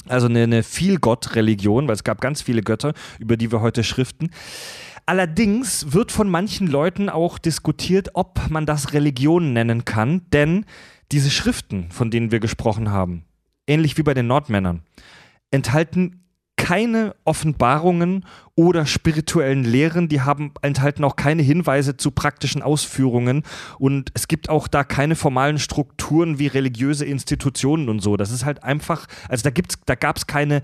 Also 0.08 0.28
eine, 0.28 0.44
eine 0.44 0.64
Vielgott-Religion, 0.64 1.88
weil 1.88 1.96
es 1.96 2.04
gab 2.04 2.22
ganz 2.22 2.42
viele 2.42 2.64
Götter, 2.64 2.94
über 3.20 3.38
die 3.38 3.52
wir 3.52 3.62
heute 3.62 3.84
schriften. 3.84 4.32
Allerdings 5.06 5.94
wird 5.94 6.12
von 6.12 6.30
manchen 6.30 6.68
Leuten 6.68 7.10
auch 7.10 7.38
diskutiert, 7.38 8.10
ob 8.14 8.50
man 8.50 8.66
das 8.66 8.94
Religion 8.94 9.54
nennen 9.54 9.86
kann, 9.86 10.24
denn 10.32 10.66
diese 11.12 11.30
Schriften, 11.30 11.92
von 11.92 12.12
denen 12.12 12.32
wir 12.32 12.40
gesprochen 12.40 12.92
haben, 12.92 13.26
ähnlich 13.68 13.98
wie 13.98 14.04
bei 14.04 14.14
den 14.14 14.28
Nordmännern, 14.28 14.84
enthalten 15.52 16.22
keine 16.58 17.16
Offenbarungen 17.26 18.26
oder 18.56 18.86
spirituellen 18.86 19.64
Lehren, 19.64 20.10
die 20.10 20.22
haben 20.22 20.54
enthalten 20.62 21.04
auch 21.04 21.16
keine 21.16 21.42
Hinweise 21.42 21.98
zu 21.98 22.12
praktischen 22.12 22.62
Ausführungen 22.62 23.44
und 23.80 24.12
es 24.14 24.28
gibt 24.28 24.48
auch 24.48 24.68
da 24.68 24.84
keine 24.84 25.16
formalen 25.16 25.58
Strukturen 25.58 26.38
wie 26.40 26.48
religiöse 26.48 27.06
Institutionen 27.06 27.90
und 27.90 28.00
so. 28.00 28.16
Das 28.16 28.32
ist 28.32 28.46
halt 28.46 28.64
einfach, 28.64 29.08
also 29.28 29.44
da 29.44 29.50
gibt's, 29.50 29.80
da 29.86 29.96
gab 29.96 30.18
es 30.18 30.28
keine 30.28 30.62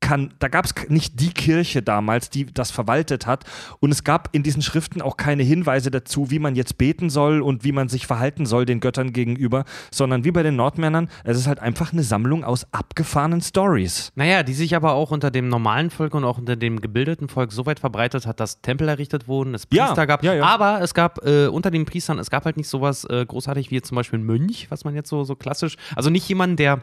kann, 0.00 0.32
da 0.38 0.48
gab 0.48 0.64
es 0.64 0.74
nicht 0.88 1.20
die 1.20 1.30
Kirche 1.32 1.82
damals, 1.82 2.30
die 2.30 2.46
das 2.46 2.70
verwaltet 2.70 3.26
hat. 3.26 3.44
Und 3.80 3.90
es 3.92 4.04
gab 4.04 4.28
in 4.32 4.42
diesen 4.42 4.62
Schriften 4.62 5.02
auch 5.02 5.16
keine 5.16 5.42
Hinweise 5.42 5.90
dazu, 5.90 6.30
wie 6.30 6.38
man 6.38 6.54
jetzt 6.56 6.78
beten 6.78 7.10
soll 7.10 7.40
und 7.42 7.64
wie 7.64 7.72
man 7.72 7.88
sich 7.88 8.06
verhalten 8.06 8.46
soll 8.46 8.64
den 8.64 8.80
Göttern 8.80 9.12
gegenüber, 9.12 9.64
sondern 9.90 10.24
wie 10.24 10.30
bei 10.30 10.42
den 10.42 10.56
Nordmännern, 10.56 11.08
es 11.24 11.36
ist 11.38 11.46
halt 11.46 11.60
einfach 11.60 11.92
eine 11.92 12.02
Sammlung 12.02 12.44
aus 12.44 12.66
abgefahrenen 12.72 13.40
Stories. 13.40 14.12
Naja, 14.14 14.42
die 14.42 14.54
sich 14.54 14.74
aber 14.74 14.92
auch 14.94 15.10
unter 15.10 15.30
dem 15.30 15.48
normalen 15.48 15.90
Volk 15.90 16.14
und 16.14 16.24
auch 16.24 16.38
unter 16.38 16.56
dem 16.56 16.80
gebildeten 16.80 17.28
Volk 17.28 17.52
so 17.52 17.66
weit 17.66 17.80
verbreitet 17.80 18.26
hat, 18.26 18.40
dass 18.40 18.60
Tempel 18.62 18.88
errichtet 18.88 19.28
wurden, 19.28 19.54
es 19.54 19.66
Ja, 19.72 19.86
Priester 19.86 20.06
gab. 20.06 20.22
ja, 20.24 20.34
ja. 20.34 20.44
Aber 20.44 20.80
es 20.82 20.94
gab 20.94 21.24
äh, 21.24 21.46
unter 21.46 21.70
den 21.70 21.84
Priestern, 21.84 22.18
es 22.18 22.30
gab 22.30 22.44
halt 22.44 22.56
nicht 22.56 22.68
sowas 22.68 23.04
äh, 23.04 23.24
großartig 23.26 23.70
wie 23.70 23.76
jetzt 23.76 23.88
zum 23.88 23.96
Beispiel 23.96 24.18
ein 24.18 24.24
Mönch, 24.24 24.66
was 24.70 24.84
man 24.84 24.94
jetzt 24.94 25.08
so, 25.08 25.24
so 25.24 25.36
klassisch, 25.36 25.76
also 25.94 26.10
nicht 26.10 26.28
jemand, 26.28 26.58
der 26.58 26.82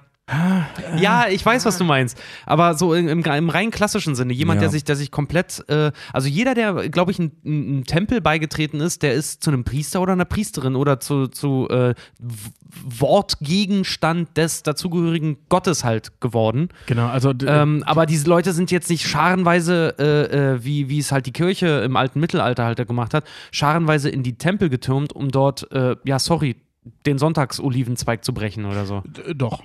Ja, 0.99 1.27
ich 1.29 1.45
weiß, 1.45 1.65
was 1.65 1.77
du 1.77 1.85
meinst. 1.85 2.21
Aber 2.45 2.73
so 2.73 2.93
im, 2.93 3.07
im, 3.07 3.23
im 3.23 3.49
rein 3.49 3.71
klassischen 3.71 4.13
Sinne, 4.15 4.33
jemand, 4.33 4.57
Ja. 4.57 4.61
der 4.63 4.69
sich, 4.71 4.83
der 4.83 4.97
sich 4.97 5.09
komplett, 5.09 5.63
äh, 5.69 5.91
also 6.11 6.27
jeder, 6.27 6.53
der, 6.53 6.89
glaube 6.89 7.11
ich, 7.11 7.19
einem 7.19 7.83
Tempel 7.85 8.19
beigetreten 8.19 8.81
ist, 8.81 9.03
der 9.03 9.13
ist 9.13 9.41
zu 9.41 9.51
einem 9.51 9.63
Priester 9.63 10.01
oder 10.01 10.11
einer 10.13 10.25
Priesterin 10.25 10.75
oder 10.75 10.99
zu, 10.99 11.27
zu 11.27 11.69
äh, 11.69 11.93
Wortgegenstand 12.99 14.35
des 14.37 14.63
dazugehörigen 14.63 15.37
Gottes 15.49 15.83
halt 15.83 16.19
geworden. 16.21 16.69
Genau, 16.87 17.07
also 17.07 17.33
Ähm, 17.45 17.83
aber 17.85 18.05
diese 18.05 18.27
Leute 18.29 18.53
sind 18.53 18.71
jetzt 18.71 18.89
nicht 18.89 19.07
scharenweise, 19.07 19.95
äh, 19.97 20.53
äh, 20.55 20.63
wie, 20.63 20.89
wie 20.89 20.99
es 20.99 21.11
halt 21.11 21.25
die 21.25 21.31
Kirche 21.33 21.67
im 21.85 21.95
alten 21.95 22.19
Mittelalter 22.19 22.65
halt 22.65 22.85
gemacht 22.87 23.13
hat, 23.13 23.23
scharenweise 23.51 24.09
in 24.09 24.23
die 24.23 24.37
Tempel 24.37 24.69
getürmt, 24.69 25.13
um 25.13 25.29
dort, 25.31 25.71
äh, 25.71 25.95
ja, 26.05 26.19
sorry, 26.19 26.55
den 27.05 27.17
Sonntagsolivenzweig 27.17 28.23
zu 28.23 28.33
brechen 28.33 28.65
oder 28.65 28.85
so. 28.85 29.01
d- 29.05 29.33
doch. 29.33 29.63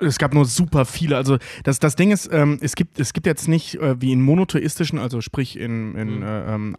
Es 0.00 0.18
gab 0.18 0.32
nur 0.34 0.44
super 0.44 0.84
viele. 0.84 1.16
Also 1.16 1.38
das, 1.64 1.78
das 1.80 1.96
Ding 1.96 2.10
ist, 2.10 2.28
ähm, 2.32 2.58
es, 2.60 2.76
gibt, 2.76 3.00
es 3.00 3.12
gibt 3.12 3.26
jetzt 3.26 3.48
nicht 3.48 3.74
äh, 3.76 4.00
wie 4.00 4.12
in 4.12 4.22
monotheistischen, 4.22 4.98
also 4.98 5.20
sprich 5.20 5.58
in, 5.58 5.94
in 5.96 6.16
Mhm. 6.18 6.22
äh, 6.22 6.54
ähm, 6.54 6.76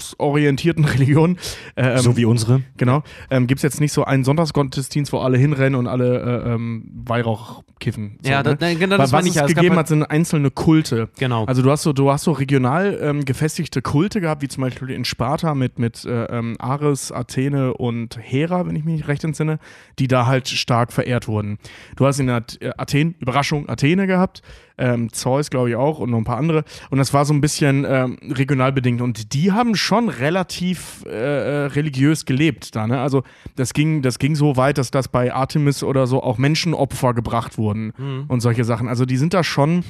einzelgottheitsorientierten 0.00 0.84
Religionen, 0.86 1.38
äh, 1.76 1.82
ähm, 1.94 1.98
so 1.98 2.16
wie 2.16 2.24
unsere. 2.24 2.62
Genau. 2.76 3.02
Ähm, 3.30 3.46
Gibt 3.46 3.58
es 3.58 3.62
jetzt 3.62 3.80
nicht 3.80 3.92
so 3.92 4.04
einen 4.04 4.24
Sonntagsgottesdienst, 4.24 5.12
wo 5.12 5.18
alle 5.18 5.38
hinrennen 5.38 5.78
und 5.78 5.86
alle 5.86 6.42
äh, 6.44 6.54
ähm, 6.54 6.90
Weihrauch 7.06 7.62
kiffen? 7.78 8.18
So, 8.22 8.30
Ja, 8.30 8.42
ne? 8.42 8.56
da- 8.56 8.74
genau, 8.74 8.92
Weil 8.92 8.98
das 8.98 9.12
was 9.12 9.26
es 9.26 9.34
ja. 9.34 9.46
Gegeben 9.46 9.70
halt- 9.70 9.78
hat, 9.80 9.88
sind 9.88 10.02
einzelne 10.04 10.50
Kulte. 10.50 11.08
Genau. 11.18 11.44
Also 11.44 11.62
du 11.62 11.70
hast 11.70 11.82
so, 11.82 11.92
du 11.92 12.10
hast 12.10 12.24
so 12.24 12.32
regional 12.32 12.98
ähm, 13.00 13.24
gefestigte 13.24 13.82
Kulte 13.82 14.20
gehabt, 14.20 14.42
wie 14.42 14.48
zum 14.48 14.62
Beispiel 14.62 14.90
in 14.90 15.04
Sparta 15.04 15.54
mit, 15.54 15.78
mit 15.78 16.04
äh, 16.04 16.24
ähm, 16.26 16.56
Ares, 16.58 17.12
Athene 17.12 17.74
und 17.74 18.18
Hera, 18.20 18.66
wenn 18.66 18.76
ich 18.76 18.84
mich 18.84 18.94
nicht 18.96 19.08
recht 19.08 19.24
entsinne, 19.24 19.58
die 19.98 20.08
da 20.08 20.26
halt 20.26 20.48
stark 20.48 20.92
verehrt 20.92 21.28
wurden. 21.28 21.58
Du 21.96 22.06
hast 22.06 22.18
in 22.18 22.28
Ath 22.30 22.58
Athen, 22.76 23.14
Überraschung, 23.18 23.68
Athene 23.68 24.06
gehabt, 24.06 24.42
ähm, 24.80 25.12
Zeus 25.12 25.50
glaube 25.50 25.70
ich 25.70 25.76
auch 25.76 26.00
und 26.00 26.10
noch 26.10 26.18
ein 26.18 26.24
paar 26.24 26.38
andere. 26.38 26.64
Und 26.90 26.98
das 26.98 27.14
war 27.14 27.24
so 27.24 27.32
ein 27.32 27.40
bisschen 27.40 27.86
ähm, 27.88 28.18
regional 28.30 28.72
bedingt. 28.72 29.00
Und 29.00 29.34
die 29.34 29.52
haben 29.52 29.76
schon 29.76 30.08
relativ 30.08 31.04
äh, 31.06 31.10
äh, 31.10 31.66
religiös 31.66 32.24
gelebt 32.24 32.74
da. 32.74 32.86
Ne? 32.86 32.98
Also 33.00 33.22
das 33.56 33.72
ging, 33.72 34.02
das 34.02 34.18
ging 34.18 34.34
so 34.34 34.56
weit, 34.56 34.78
dass 34.78 34.90
das 34.90 35.06
bei 35.08 35.32
Artemis 35.32 35.82
oder 35.84 36.06
so 36.06 36.22
auch 36.22 36.38
Menschenopfer 36.38 37.14
gebracht 37.14 37.58
wurden 37.58 37.92
Mhm. 37.98 38.24
und 38.28 38.40
solche 38.40 38.64
Sachen. 38.64 38.88
Also 38.88 39.04
die 39.04 39.16
sind 39.16 39.34
da 39.34 39.44
schon, 39.44 39.84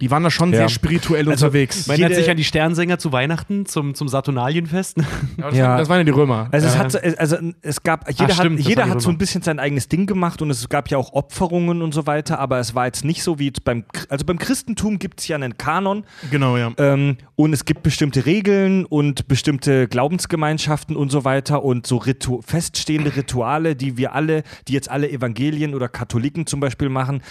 die 0.00 0.10
waren 0.10 0.22
da 0.22 0.30
schon 0.30 0.52
Ja. 0.52 0.58
sehr 0.58 0.68
spirituell 0.68 1.28
Also, 1.28 1.46
unterwegs. 1.46 1.86
Man 1.86 1.98
erinnert 1.98 2.16
sich 2.18 2.28
an 2.30 2.36
die 2.36 2.44
Sternsänger 2.44 2.98
zu 2.98 3.12
Weihnachten, 3.12 3.64
zum, 3.66 3.94
zum 3.94 4.08
Saturnalienfest. 4.08 4.98
Ja, 4.98 5.04
das, 5.38 5.54
Ja. 5.56 5.68
Waren, 5.68 5.78
das 5.78 5.88
waren 5.88 5.98
ja 5.98 6.04
die 6.04 6.10
Römer. 6.10 6.48
Also 6.52 6.66
es 6.66 6.76
hat 6.76 6.92
so, 6.92 6.98
also 6.98 7.36
es 7.62 7.82
gab 7.82 8.08
jeder 8.10 8.34
stimmt, 8.34 8.58
das 8.58 8.64
hat 8.66 8.68
jeder 8.70 8.88
hat 8.88 9.00
so 9.00 9.08
ein 9.10 9.18
bisschen 9.18 9.42
sein 9.42 9.58
eigenes 9.58 9.88
Ding 9.88 10.06
gemacht 10.06 10.42
und 10.42 10.50
es 10.50 10.68
gab 10.68 10.90
ja 10.90 10.98
auch 10.98 11.12
Opferungen 11.14 11.80
und 11.82 11.92
so 11.94 12.06
weiter, 12.06 12.38
aber 12.38 12.58
es 12.58 12.74
war 12.74 12.86
jetzt 12.86 13.04
nicht 13.04 13.22
so 13.22 13.38
wie 13.38 13.50
beim 13.64 13.84
also 14.08 14.24
beim 14.24 14.38
Christentum 14.38 14.98
gibt 14.98 15.20
es 15.20 15.28
ja 15.28 15.36
einen 15.36 15.56
Kanon 15.56 16.04
genau, 16.30 16.56
ja. 16.56 16.72
ähm, 16.78 17.16
und 17.34 17.52
es 17.52 17.64
gibt 17.64 17.82
bestimmte 17.82 18.26
Regeln 18.26 18.84
und 18.84 19.28
bestimmte 19.28 19.88
Glaubensgemeinschaften 19.88 20.96
und 20.96 21.10
so 21.10 21.24
weiter 21.24 21.64
und 21.64 21.86
so 21.86 21.96
Ritu 21.96 22.42
feststehende 22.42 23.16
Rituale, 23.16 23.76
die 23.76 23.96
wir 23.96 24.14
alle, 24.14 24.42
die 24.68 24.72
jetzt 24.74 24.90
alle 24.90 25.10
Evangelien 25.10 25.74
oder 25.74 25.88
Katholiken 25.88 26.46
zum 26.46 26.60
Beispiel 26.60 26.88
machen, 26.88 27.22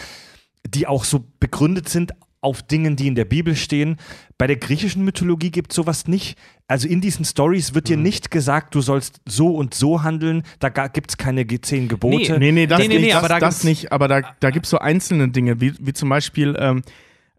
die 0.68 0.88
auch 0.88 1.04
so 1.04 1.24
begründet 1.40 1.90
sind 1.90 2.14
auf 2.46 2.64
Dingen, 2.64 2.96
die 2.96 3.08
in 3.08 3.16
der 3.16 3.26
Bibel 3.26 3.56
stehen. 3.56 3.98
Bei 4.38 4.48
der 4.48 4.56
griechischen 4.56 5.04
Mythologie 5.04 5.52
gibt 5.52 5.72
es 5.72 5.76
sowas 5.76 6.08
nicht. 6.08 6.38
Also 6.68 6.88
in 6.88 7.02
diesen 7.02 7.26
Stories 7.26 7.74
wird 7.74 7.86
Mhm. 7.86 7.88
dir 7.90 7.98
nicht 7.98 8.32
gesagt, 8.32 8.74
du 8.76 8.82
sollst 8.82 9.20
so 9.26 9.50
und 9.50 9.74
so 9.74 10.04
handeln. 10.04 10.44
Da 10.60 10.70
gibt 10.70 11.10
es 11.12 11.18
keine 11.18 11.46
zehn 11.62 11.88
Gebote. 11.88 12.40
Nee, 12.40 12.52
nee, 12.52 12.68
das, 12.68 12.80
Nee, 12.80 12.88
nee, 12.88 12.94
nicht, 12.96 13.04
nee, 13.06 13.10
das, 13.10 13.18
aber 13.20 13.28
da 13.28 13.40
das 13.40 13.56
gibt's- 13.56 13.64
nicht. 13.66 13.92
Aber 13.92 14.08
da, 14.08 14.22
da 14.40 14.50
gibt 14.52 14.66
es 14.66 14.70
so 14.70 14.78
einzelne 14.80 15.28
Dinge, 15.30 15.60
wie, 15.60 15.74
wie 15.80 15.94
zum 15.94 16.08
Beispiel 16.10 16.56
ähm, 16.60 16.84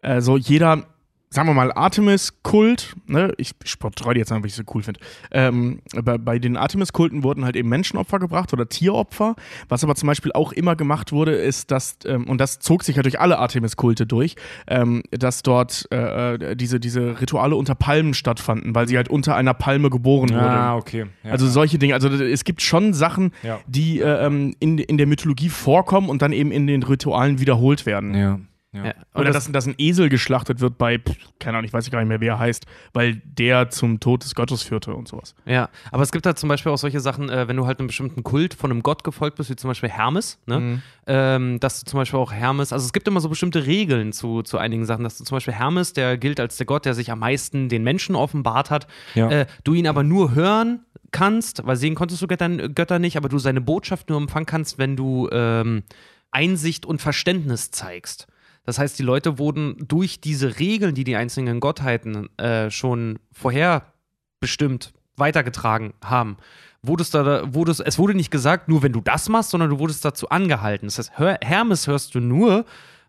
äh, 0.01 0.21
so 0.21 0.37
jeder, 0.37 0.85
sagen 1.29 1.49
wir 1.49 1.53
mal, 1.53 1.71
Artemis-Kult, 1.73 2.95
ne? 3.07 3.33
ich 3.37 3.51
streue 3.65 4.13
die 4.13 4.19
jetzt 4.19 4.31
einfach, 4.31 4.43
wie 4.43 4.47
ich 4.47 4.53
es 4.53 4.57
so 4.57 4.63
cool 4.73 4.81
finde. 4.81 4.99
Ähm, 5.31 5.81
bei, 6.03 6.17
bei 6.17 6.39
den 6.39 6.55
Artemis-Kulten 6.57 7.23
wurden 7.23 7.43
halt 7.43 7.55
eben 7.55 7.69
Menschenopfer 7.69 8.19
gebracht 8.19 8.53
oder 8.53 8.69
Tieropfer. 8.69 9.35
Was 9.67 9.83
aber 9.83 9.95
zum 9.95 10.07
Beispiel 10.07 10.31
auch 10.31 10.51
immer 10.53 10.75
gemacht 10.75 11.11
wurde, 11.11 11.33
ist, 11.33 11.71
dass, 11.71 11.97
ähm, 12.05 12.25
und 12.29 12.39
das 12.39 12.59
zog 12.59 12.83
sich 12.83 12.95
ja 12.95 13.03
durch 13.03 13.19
alle 13.19 13.39
Artemis-Kulte 13.39 14.05
durch, 14.05 14.35
ähm, 14.67 15.03
dass 15.11 15.43
dort 15.43 15.87
äh, 15.91 16.35
äh, 16.35 16.55
diese, 16.55 16.79
diese 16.79 17.19
Rituale 17.19 17.55
unter 17.55 17.75
Palmen 17.75 18.13
stattfanden, 18.13 18.73
weil 18.73 18.87
sie 18.87 18.95
halt 18.95 19.09
unter 19.09 19.35
einer 19.35 19.53
Palme 19.53 19.89
geboren 19.89 20.29
wurde. 20.29 20.49
Ah, 20.49 20.75
okay. 20.75 21.05
Ja. 21.23 21.31
Also 21.31 21.47
solche 21.47 21.77
Dinge. 21.77 21.93
Also 21.93 22.07
es 22.09 22.43
gibt 22.45 22.61
schon 22.61 22.93
Sachen, 22.93 23.31
Ja. 23.43 23.59
die 23.67 23.99
äh, 23.99 24.25
ähm, 24.25 24.55
in, 24.59 24.77
in 24.77 24.97
der 24.97 25.07
Mythologie 25.07 25.49
vorkommen 25.49 26.09
und 26.09 26.21
dann 26.21 26.31
eben 26.31 26.51
in 26.51 26.67
den 26.67 26.83
Ritualen 26.83 27.39
wiederholt 27.39 27.85
werden. 27.85 28.13
ja. 28.15 28.39
Ja. 28.73 28.85
Ja. 28.87 28.93
Oder 29.15 29.27
Und 29.27 29.33
dass, 29.33 29.49
dass 29.51 29.65
ein 29.65 29.75
Esel 29.77 30.09
geschlachtet 30.09 30.59
wird 30.59 30.77
bei, 30.77 30.99
keine 31.39 31.57
Ahnung, 31.57 31.65
ich 31.67 31.73
weiß 31.73 31.89
gar 31.89 31.99
nicht 31.99 32.09
mehr, 32.09 32.19
wer 32.19 32.33
er 32.33 32.39
heißt, 32.39 32.65
weil 32.93 33.15
der 33.23 33.69
zum 33.69 33.99
Tod 34.01 34.23
des 34.23 34.35
Gottes 34.35 34.61
führte 34.61 34.93
und 34.93 35.07
sowas. 35.07 35.35
Ja, 35.45 35.69
aber 35.91 36.03
es 36.03 36.11
gibt 36.11 36.25
halt 36.25 36.37
zum 36.37 36.49
Beispiel 36.49 36.71
auch 36.71 36.77
solche 36.77 36.99
Sachen, 36.99 37.29
äh, 37.29 37.47
wenn 37.47 37.55
du 37.55 37.65
halt 37.65 37.79
einem 37.79 37.87
bestimmten 37.87 38.23
Kult 38.23 38.53
von 38.53 38.69
einem 38.69 38.83
Gott 38.83 39.05
gefolgt 39.05 39.37
bist, 39.37 39.49
wie 39.49 39.55
zum 39.55 39.69
Beispiel 39.69 39.89
Hermes, 39.89 40.39
ne? 40.45 40.59
Mhm. 40.59 40.81
ähm, 41.07 41.59
dass 41.61 41.79
du 41.83 41.89
zum 41.89 41.97
Beispiel 41.99 42.19
auch 42.19 42.33
Hermes, 42.33 42.73
also 42.73 42.85
es 42.85 42.91
gibt 42.93 43.07
immer 43.07 43.21
so 43.21 43.29
bestimmte 43.29 43.65
Regeln 43.65 44.11
zu, 44.11 44.43
zu 44.43 44.57
einigen 44.57 44.85
Sachen, 44.85 45.03
dass 45.05 45.17
du 45.17 45.23
zum 45.23 45.37
Beispiel 45.37 45.53
Hermes, 45.53 45.93
der 45.93 46.17
gilt 46.17 46.39
als 46.39 46.57
der 46.57 46.65
Gott, 46.65 46.85
der 46.85 46.93
sich 46.93 47.09
am 47.09 47.19
meisten 47.19 47.69
den 47.69 47.83
Menschen 47.83 48.15
offenbart 48.15 48.69
hat, 48.69 48.87
Ja. 49.15 49.29
äh, 49.29 49.45
du 49.63 49.73
ihn 49.75 49.87
aber 49.87 50.03
nur 50.03 50.35
hören 50.35 50.81
kannst, 51.11 51.65
weil 51.65 51.77
sehen 51.77 51.95
konntest 51.95 52.21
du 52.21 52.27
Götter, 52.27 52.49
Götter 52.49 52.99
nicht, 52.99 53.15
aber 53.15 53.29
du 53.29 53.39
seine 53.39 53.61
Botschaft 53.61 54.09
nur 54.09 54.19
empfangen 54.19 54.45
kannst, 54.45 54.77
wenn 54.77 54.97
du 54.97 55.29
ähm, 55.31 55.83
Einsicht 56.31 56.85
und 56.85 57.01
Verständnis 57.01 57.71
zeigst. 57.71 58.27
Das 58.67 58.79
heißt, 58.79 58.99
die 58.99 59.03
Leute 59.03 59.39
wurden 59.39 59.77
durch 59.87 60.19
diese 60.19 60.59
Regeln, 60.59 60.93
die 60.93 61.05
die 61.05 61.15
einzelnen 61.15 61.61
Gottheiten 61.61 62.27
äh, 62.37 62.69
schon 62.69 63.17
vorherbestimmt 63.31 64.91
weitergetragen 65.15 65.93
haben, 66.03 66.35
wurdest 66.83 67.13
da, 67.13 67.53
wurdest, 67.53 67.79
es 67.79 67.97
wurde 67.97 68.13
nicht 68.13 68.29
gesagt, 68.29 68.67
nur 68.67 68.83
wenn 68.83 68.91
du 68.91 68.99
das 68.99 69.29
machst, 69.29 69.51
sondern 69.51 69.69
du 69.69 69.79
wurdest 69.79 70.03
dazu 70.03 70.27
angehalten. 70.27 70.87
Das 70.87 70.97
heißt, 70.97 71.41
Hermes 71.41 71.87
hörst 71.87 72.13
du 72.13 72.19
nur, 72.19 72.65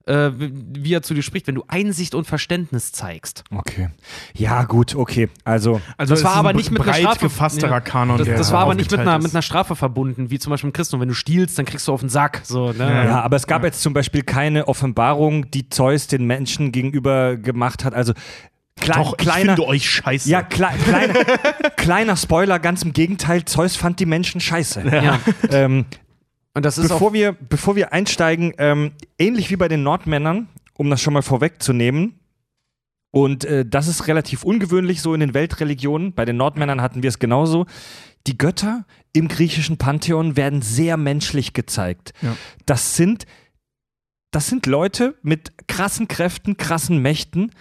äh, 0.08 0.32
wie 0.38 0.92
er 0.94 1.02
zu 1.02 1.14
dir 1.14 1.22
spricht, 1.22 1.46
wenn 1.46 1.54
du 1.54 1.64
Einsicht 1.68 2.14
und 2.14 2.26
Verständnis 2.26 2.92
zeigst. 2.92 3.44
Okay. 3.54 3.90
Ja, 4.34 4.64
gut, 4.64 4.94
okay. 4.94 5.28
Also, 5.44 5.80
Also 5.96 6.12
Das 6.14 6.20
es 6.20 6.24
war 6.24 6.34
aber 6.36 6.52
nicht 6.52 6.70
mit 6.70 6.82
einer 6.82 6.94
Strafe- 6.94 7.20
gefassterer 7.20 7.70
Ja. 7.70 7.80
Kanon. 7.80 8.18
Das, 8.18 8.26
der 8.26 8.36
das 8.38 8.52
war 8.52 8.60
aber 8.60 8.74
nicht 8.74 8.90
mit 8.90 9.00
einer, 9.00 9.18
mit 9.18 9.32
einer 9.32 9.42
Strafe 9.42 9.76
verbunden, 9.76 10.30
wie 10.30 10.38
zum 10.38 10.50
Beispiel 10.50 10.68
im 10.68 10.72
Christentum. 10.72 11.00
Wenn 11.02 11.08
du 11.08 11.14
stiehlst, 11.14 11.58
dann 11.58 11.66
kriegst 11.66 11.86
du 11.86 11.92
auf 11.92 12.00
den 12.00 12.08
Sack. 12.08 12.40
So, 12.44 12.72
ne? 12.72 12.78
Ja. 12.78 13.04
ja, 13.04 13.20
aber 13.22 13.36
es 13.36 13.46
gab 13.46 13.62
jetzt 13.64 13.82
zum 13.82 13.92
Beispiel 13.92 14.22
keine 14.22 14.66
Offenbarung, 14.68 15.50
die 15.50 15.68
Zeus 15.68 16.06
den 16.06 16.24
Menschen 16.26 16.72
gegenüber 16.72 17.36
gemacht 17.36 17.84
hat. 17.84 17.94
Also, 17.94 18.14
kle 18.80 18.94
Doch, 18.94 19.12
ich 19.12 19.18
kleiner. 19.18 19.54
finde 19.56 19.66
euch 19.66 19.88
scheiße. 19.90 20.28
Ja, 20.30 20.42
kle 20.42 20.68
kleiner, 20.84 21.14
kleiner 21.76 22.16
Spoiler, 22.16 22.58
ganz 22.58 22.82
im 22.82 22.92
Gegenteil, 22.92 23.44
Zeus 23.44 23.76
fand 23.76 24.00
die 24.00 24.06
Menschen 24.06 24.40
scheiße. 24.40 24.82
Ja. 24.88 25.18
Ähm, 25.50 25.84
Und 26.58 26.64
das 26.64 26.76
ist 26.76 26.88
bevor, 26.88 27.12
wir, 27.12 27.34
bevor 27.34 27.76
wir 27.76 27.92
einsteigen, 27.92 28.52
ähm, 28.58 28.90
ähnlich 29.16 29.48
wie 29.50 29.54
bei 29.54 29.68
den 29.68 29.84
Nordmännern, 29.84 30.48
um 30.74 30.90
das 30.90 31.00
schon 31.00 31.14
mal 31.14 31.22
vorwegzunehmen, 31.22 32.18
und 33.12 33.44
äh, 33.44 33.64
das 33.64 33.86
ist 33.86 34.08
relativ 34.08 34.42
ungewöhnlich 34.42 35.00
so 35.00 35.14
in 35.14 35.20
den 35.20 35.34
Weltreligionen, 35.34 36.14
bei 36.14 36.24
den 36.24 36.36
Nordmännern 36.36 36.82
hatten 36.82 37.04
wir 37.04 37.10
es 37.10 37.20
genauso, 37.20 37.66
die 38.26 38.36
Götter 38.36 38.86
im 39.12 39.28
griechischen 39.28 39.76
Pantheon 39.76 40.36
werden 40.36 40.60
sehr 40.60 40.96
menschlich 40.96 41.52
gezeigt. 41.52 42.12
Ja. 42.22 42.36
Das 42.66 42.96
sind 42.96 43.24
das 44.32 44.48
sind 44.48 44.66
Leute 44.66 45.14
mit 45.22 45.68
krassen 45.68 46.08
Kräften, 46.08 46.56
krassen 46.56 46.98
Mächten, 46.98 47.52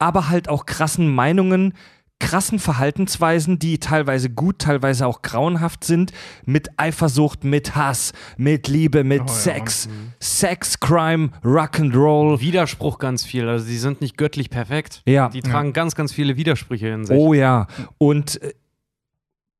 aber 0.00 0.30
halt 0.30 0.48
auch 0.48 0.66
krassen 0.66 1.14
Meinungen, 1.14 1.74
krassen 2.22 2.60
Verhaltensweisen, 2.60 3.58
die 3.58 3.78
teilweise 3.78 4.30
gut, 4.30 4.60
teilweise 4.60 5.08
auch 5.08 5.22
grauenhaft 5.22 5.82
sind, 5.82 6.12
mit 6.46 6.68
Eifersucht, 6.78 7.42
mit 7.42 7.74
Hass, 7.74 8.12
mit 8.36 8.68
Liebe, 8.68 9.02
mit 9.02 9.22
Oh 9.22 9.26
ja. 9.26 9.32
Sex, 9.32 9.88
Sex, 10.20 10.78
Crime, 10.78 11.30
Rock'n'Roll. 11.42 12.40
Widerspruch 12.40 13.00
ganz 13.00 13.24
viel. 13.24 13.48
Also 13.48 13.66
die 13.66 13.76
sind 13.76 14.00
nicht 14.00 14.16
göttlich 14.16 14.50
perfekt. 14.50 15.02
Ja. 15.04 15.30
Die 15.30 15.42
tragen 15.42 15.72
ganz, 15.72 15.96
ganz 15.96 16.12
viele 16.12 16.36
Widersprüche 16.36 16.88
in 16.88 17.04
sich. 17.04 17.16
Oh 17.16 17.34
ja. 17.34 17.66
Und 17.98 18.40
äh, 18.40 18.54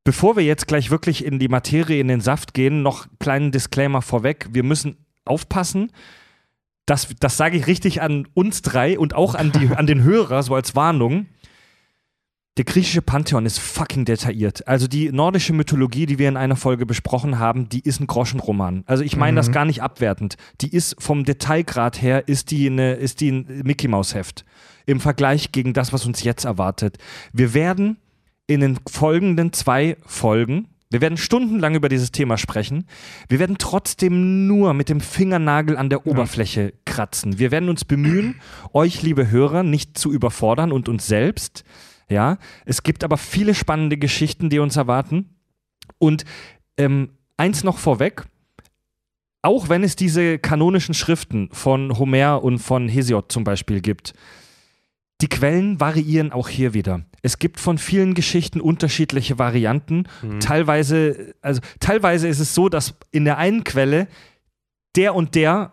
bevor 0.04 0.36
wir 0.36 0.44
jetzt 0.44 0.68
gleich 0.68 0.92
wirklich 0.92 1.24
in 1.24 1.40
die 1.40 1.48
Materie, 1.48 2.00
in 2.00 2.06
den 2.06 2.20
Saft 2.20 2.54
gehen, 2.54 2.82
noch 2.82 3.06
einen 3.06 3.18
kleinen 3.18 3.52
Disclaimer 3.52 4.02
vorweg. 4.02 4.50
Wir 4.52 4.62
müssen 4.62 4.96
aufpassen. 5.24 5.90
Das, 6.86 7.08
das 7.18 7.36
sage 7.36 7.56
ich 7.56 7.66
richtig 7.66 8.02
an 8.02 8.28
uns 8.34 8.62
drei 8.62 8.96
und 8.98 9.14
auch 9.14 9.34
an, 9.34 9.50
die, 9.50 9.68
an 9.74 9.88
den 9.88 10.04
Hörer, 10.04 10.44
so 10.44 10.54
als 10.54 10.76
Warnung. 10.76 11.26
Der 12.58 12.64
griechische 12.66 13.00
Pantheon 13.00 13.46
ist 13.46 13.58
fucking 13.58 14.04
detailliert. 14.04 14.68
Also 14.68 14.86
die 14.86 15.10
nordische 15.10 15.54
Mythologie, 15.54 16.04
die 16.04 16.18
wir 16.18 16.28
in 16.28 16.36
einer 16.36 16.56
Folge 16.56 16.84
besprochen 16.84 17.38
haben, 17.38 17.70
die 17.70 17.80
ist 17.80 17.98
ein 18.00 18.06
Groschenroman. 18.06 18.84
Also 18.86 19.02
ich 19.04 19.16
meine 19.16 19.36
das 19.36 19.48
Mhm. 19.48 19.52
gar 19.52 19.64
nicht 19.64 19.82
abwertend. 19.82 20.36
Die 20.60 20.68
ist 20.70 20.96
vom 20.98 21.24
Detailgrad 21.24 22.02
her, 22.02 22.28
ist 22.28 22.50
die, 22.50 22.66
eine, 22.66 22.92
ist 22.92 23.20
die 23.20 23.32
ein 23.32 23.62
Mickey 23.64 23.88
Maus 23.88 24.14
Heft. 24.14 24.44
Im 24.84 25.00
Vergleich 25.00 25.50
gegen 25.52 25.72
das, 25.72 25.94
was 25.94 26.04
uns 26.04 26.22
jetzt 26.24 26.44
erwartet. 26.44 26.98
Wir 27.32 27.54
werden 27.54 27.96
in 28.46 28.60
den 28.60 28.78
folgenden 28.86 29.52
zwei 29.54 29.96
Folgen 30.04 30.68
Wir 30.90 31.00
werden 31.00 31.16
stundenlang 31.16 31.74
über 31.74 31.88
dieses 31.88 32.12
Thema 32.12 32.36
sprechen. 32.36 32.84
Wir 33.30 33.38
werden 33.38 33.56
trotzdem 33.58 34.46
nur 34.46 34.74
mit 34.74 34.90
dem 34.90 35.00
Fingernagel 35.00 35.78
an 35.78 35.88
der 35.88 36.06
Oberfläche 36.06 36.74
kratzen. 36.84 37.38
Wir 37.38 37.50
werden 37.50 37.70
uns 37.70 37.86
bemühen, 37.86 38.42
euch, 38.74 39.00
liebe 39.02 39.30
Hörer, 39.30 39.62
nicht 39.62 39.96
zu 39.96 40.12
überfordern 40.12 40.70
und 40.70 40.90
uns 40.90 41.06
selbst. 41.06 41.64
Ja, 42.12 42.38
es 42.64 42.82
gibt 42.82 43.02
aber 43.04 43.16
viele 43.16 43.54
spannende 43.54 43.96
Geschichten, 43.96 44.50
die 44.50 44.58
uns 44.58 44.76
erwarten. 44.76 45.30
Und 45.98 46.24
ähm, 46.76 47.10
eins 47.36 47.64
noch 47.64 47.78
vorweg. 47.78 48.24
Auch 49.42 49.68
wenn 49.68 49.82
es 49.82 49.96
diese 49.96 50.38
kanonischen 50.38 50.94
Schriften 50.94 51.48
von 51.52 51.98
Homer 51.98 52.44
und 52.44 52.58
von 52.58 52.88
Hesiod 52.88 53.32
zum 53.32 53.42
Beispiel 53.42 53.80
gibt, 53.80 54.14
die 55.20 55.28
Quellen 55.28 55.80
variieren 55.80 56.32
auch 56.32 56.48
hier 56.48 56.74
wieder. 56.74 57.02
Es 57.22 57.38
gibt 57.38 57.60
von 57.60 57.78
vielen 57.78 58.14
Geschichten 58.14 58.60
unterschiedliche 58.60 59.38
Varianten. 59.38 60.04
Teilweise, 60.40 61.34
also 61.40 61.60
teilweise 61.80 62.28
ist 62.28 62.40
es 62.40 62.54
so, 62.54 62.68
dass 62.68 62.94
in 63.10 63.24
der 63.24 63.38
einen 63.38 63.64
Quelle 63.64 64.08
der 64.96 65.14
und 65.14 65.34
der 65.34 65.72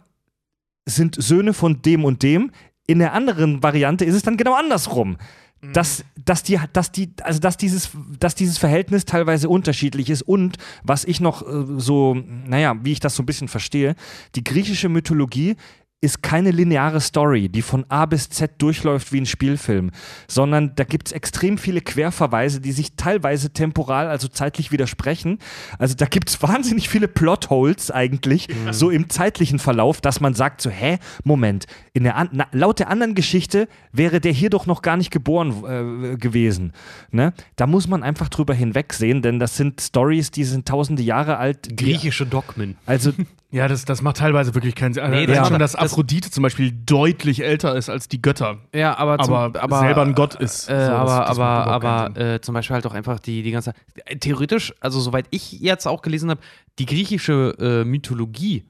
sind 0.86 1.22
Söhne 1.22 1.54
von 1.54 1.82
dem 1.82 2.06
und 2.06 2.24
dem. 2.24 2.52
In 2.88 3.00
der 3.00 3.14
anderen 3.14 3.62
Variante 3.62 4.06
ist 4.06 4.16
es 4.16 4.24
dann 4.24 4.38
genau 4.38 4.54
andersrum. 4.54 5.18
Dass, 5.62 6.06
dass, 6.24 6.44
die, 6.44 6.58
dass, 6.72 6.92
die, 6.92 7.10
also 7.22 7.42
dass, 7.42 7.58
dieses, 7.58 7.90
dass 8.18 8.34
dieses 8.34 8.58
Verhältnis 8.58 9.04
teilweise 9.04 9.50
unterschiedlich 9.50 10.10
ist 10.10 10.22
und 10.22 10.58
was 10.84 11.04
ich 11.04 11.20
noch 11.20 11.42
äh, 11.42 11.66
so, 11.78 12.16
naja, 12.16 12.78
wie 12.82 12.94
ich 12.94 13.02
das 13.02 13.16
so 13.16 13.24
ein 13.24 13.26
bisschen 13.26 13.50
verstehe, 13.50 13.96
die 14.36 14.44
griechische 14.44 14.88
Mythologie 14.88 15.58
ist 16.02 16.24
keine 16.24 16.52
lineare 16.52 17.02
Story, 17.02 17.50
die 17.50 17.62
von 17.62 17.86
A 17.90 18.06
bis 18.06 18.30
Z 18.30 18.62
durchläuft 18.62 19.12
wie 19.12 19.20
ein 19.20 19.26
Spielfilm, 19.26 19.92
sondern 20.28 20.74
da 20.76 20.86
gibt 20.86 21.08
es 21.08 21.12
extrem 21.12 21.58
viele 21.58 21.82
Querverweise, 21.82 22.62
die 22.62 22.72
sich 22.72 22.96
teilweise 22.96 23.52
temporal, 23.52 24.08
also 24.08 24.30
zeitlich 24.30 24.72
widersprechen. 24.72 25.40
Also 25.78 25.96
da 25.96 26.06
gibt 26.06 26.30
es 26.30 26.42
wahnsinnig 26.42 26.88
viele 26.88 27.10
Plotholes 27.10 27.92
eigentlich, 27.92 28.48
so 28.72 28.90
im 28.90 29.10
zeitlichen 29.10 29.60
Verlauf, 29.60 30.00
dass 30.00 30.22
man 30.22 30.34
sagt 30.34 30.62
so, 30.62 30.70
hä, 30.70 31.00
Moment, 31.24 31.66
in 31.94 32.04
der 32.04 32.16
an, 32.16 32.30
na, 32.32 32.48
laut 32.52 32.80
der 32.80 32.90
anderen 32.90 33.14
Geschichte 33.14 33.68
wäre 33.92 34.22
der 34.22 34.32
hier 34.32 34.50
doch 34.50 34.66
noch 34.66 34.82
gar 34.82 34.96
nicht 34.96 35.12
geboren 35.12 35.64
äh, 36.14 36.18
gewesen. 36.18 36.72
Ne? 37.12 37.34
Da 37.58 37.68
muss 37.68 37.88
man 37.88 38.04
einfach 38.04 38.30
drüber 38.30 38.54
hinwegsehen, 38.54 39.22
denn 39.22 39.40
das 39.40 39.58
sind 39.58 39.82
Stories, 39.82 40.32
die 40.32 40.46
sind 40.46 40.66
tausende 40.66 41.04
Jahre 41.04 41.38
alt. 41.38 41.76
Griechische 41.76 42.26
Dogmen. 42.26 42.78
Also 42.86 43.12
Ja, 43.52 43.68
das, 43.68 43.84
das 43.84 44.04
macht 44.04 44.18
teilweise 44.18 44.54
wirklich 44.54 44.76
keinen 44.76 44.94
Sinn. 44.94 45.10
Nee, 45.10 45.22
Nee, 45.22 45.26
das 45.26 45.38
schon, 45.48 45.54
macht- 45.54 45.62
dass 45.62 45.72
das- 45.72 45.82
Aphrodite 45.92 46.30
zum 46.30 46.44
Beispiel 46.44 46.72
deutlich 46.72 47.44
älter 47.44 47.76
ist 47.76 47.90
als 47.90 48.08
die 48.08 48.22
Götter. 48.22 48.60
Ja, 48.76 48.96
aber, 48.98 49.18
zum, 49.18 49.34
Aber 49.34 49.60
aber 49.62 49.80
selber 49.80 50.04
ein 50.04 50.14
Gott 50.14 50.36
ist. 50.36 50.70
Äh, 50.70 50.74
So, 50.74 50.78
das- 50.78 50.90
aber 50.92 51.26
das 51.26 51.38
macht 51.38 51.68
aber, 51.68 51.88
aber 52.06 52.20
äh, 52.20 52.42
zum 52.42 52.54
Beispiel 52.54 52.76
halt 52.76 52.86
auch 52.86 52.94
einfach 52.94 53.20
die, 53.20 53.42
die 53.42 53.50
ganze. 53.52 53.74
äh, 54.06 54.18
Theoretisch, 54.18 54.74
also 54.82 55.00
soweit 55.00 55.26
ich 55.32 55.54
jetzt 55.54 55.88
auch 55.88 56.04
gelesen 56.04 56.30
habe, 56.30 56.42
die 56.78 56.86
griechische 56.86 57.56
äh, 57.60 57.86
Mythologie 57.86 58.66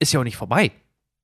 ist 0.00 0.12
ja 0.12 0.18
auch 0.20 0.24
nicht 0.24 0.36
vorbei. 0.36 0.72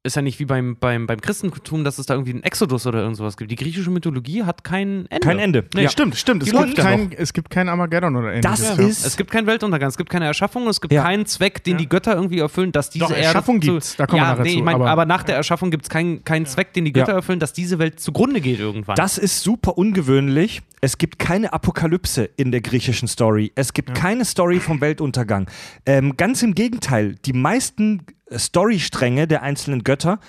Ist 0.06 0.16
ja 0.16 0.22
nicht 0.22 0.38
wie 0.38 0.44
beim, 0.44 0.76
beim, 0.78 1.06
beim 1.06 1.18
Christentum, 1.18 1.82
dass 1.82 1.96
es 1.96 2.04
da 2.04 2.12
irgendwie 2.12 2.32
einen 2.32 2.42
Exodus 2.42 2.86
oder 2.86 2.98
irgend 3.00 3.16
sowas 3.16 3.38
gibt. 3.38 3.50
Die 3.50 3.56
griechische 3.56 3.90
Mythologie 3.90 4.42
hat 4.44 4.62
kein 4.62 5.06
Ende. 5.08 5.20
kein 5.26 5.38
Ende. 5.38 5.64
Nee, 5.74 5.84
Ja. 5.84 5.88
stimmt, 5.88 6.14
stimmt. 6.16 6.42
Es 6.42 6.50
Die 6.50 6.56
gibt, 6.58 6.76
kein, 6.76 7.10
es 7.12 7.32
gibt 7.32 7.48
kein 7.48 7.70
Armageddon 7.70 8.14
oder 8.14 8.34
ähnliches. 8.34 8.60
Das 8.68 8.76
ja. 8.76 8.84
ist 8.86 9.06
Es 9.06 9.16
gibt 9.16 9.30
keinen 9.30 9.46
Weltuntergang, 9.46 9.88
es 9.88 9.96
gibt 9.96 10.10
keine 10.10 10.26
Erschaffung, 10.26 10.68
es 10.68 10.82
gibt 10.82 10.92
Ja. 10.92 11.04
keinen 11.04 11.24
Zweck, 11.24 11.64
den 11.64 11.72
Ja. 11.72 11.78
die 11.78 11.88
Götter 11.88 12.14
irgendwie 12.16 12.38
erfüllen, 12.40 12.70
dass 12.70 12.90
diese 12.90 13.06
Doch, 13.06 13.12
Erde. 13.12 13.22
Erschaffung 13.24 13.62
zu- 13.62 13.72
gibt's, 13.72 13.96
da 13.96 14.04
kommen 14.06 14.20
wir 14.20 14.26
nachher 14.28 14.42
nee, 14.42 14.50
zu, 14.52 14.58
ich 14.58 14.62
mein, 14.62 14.74
aber- 14.74 14.90
aber, 14.90 15.06
nach 15.06 15.22
der 15.22 15.36
Erschaffung 15.36 15.70
gibt 15.70 15.84
es 15.84 15.88
keinen 15.88 16.22
keinen 16.22 16.44
Zweck, 16.44 16.74
den 16.74 16.84
die 16.84 16.92
Götter 16.92 17.12
Ja. 17.12 17.16
erfüllen, 17.16 17.40
dass 17.40 17.54
diese 17.54 17.78
Welt 17.78 17.98
zugrunde 17.98 18.42
geht 18.42 18.58
irgendwann. 18.60 18.96
Das 18.96 19.16
ist 19.16 19.40
super 19.42 19.78
ungewöhnlich. 19.78 20.60
Es 20.80 20.98
gibt 20.98 21.18
keine 21.18 21.52
Apokalypse 21.52 22.24
in 22.36 22.52
der 22.52 22.60
griechischen 22.60 23.08
Story. 23.08 23.52
Es 23.54 23.72
gibt 23.72 23.94
keine 23.94 24.24
Story 24.24 24.60
vom 24.60 24.80
Weltuntergang. 24.80 25.48
Ähm, 25.86 26.16
ganz 26.16 26.42
im 26.42 26.54
Gegenteil, 26.54 27.14
die 27.24 27.32
meisten 27.32 28.02
Storystränge 28.48 29.26
der 29.26 29.42
einzelnen 29.42 29.84
Götter, 29.84 30.20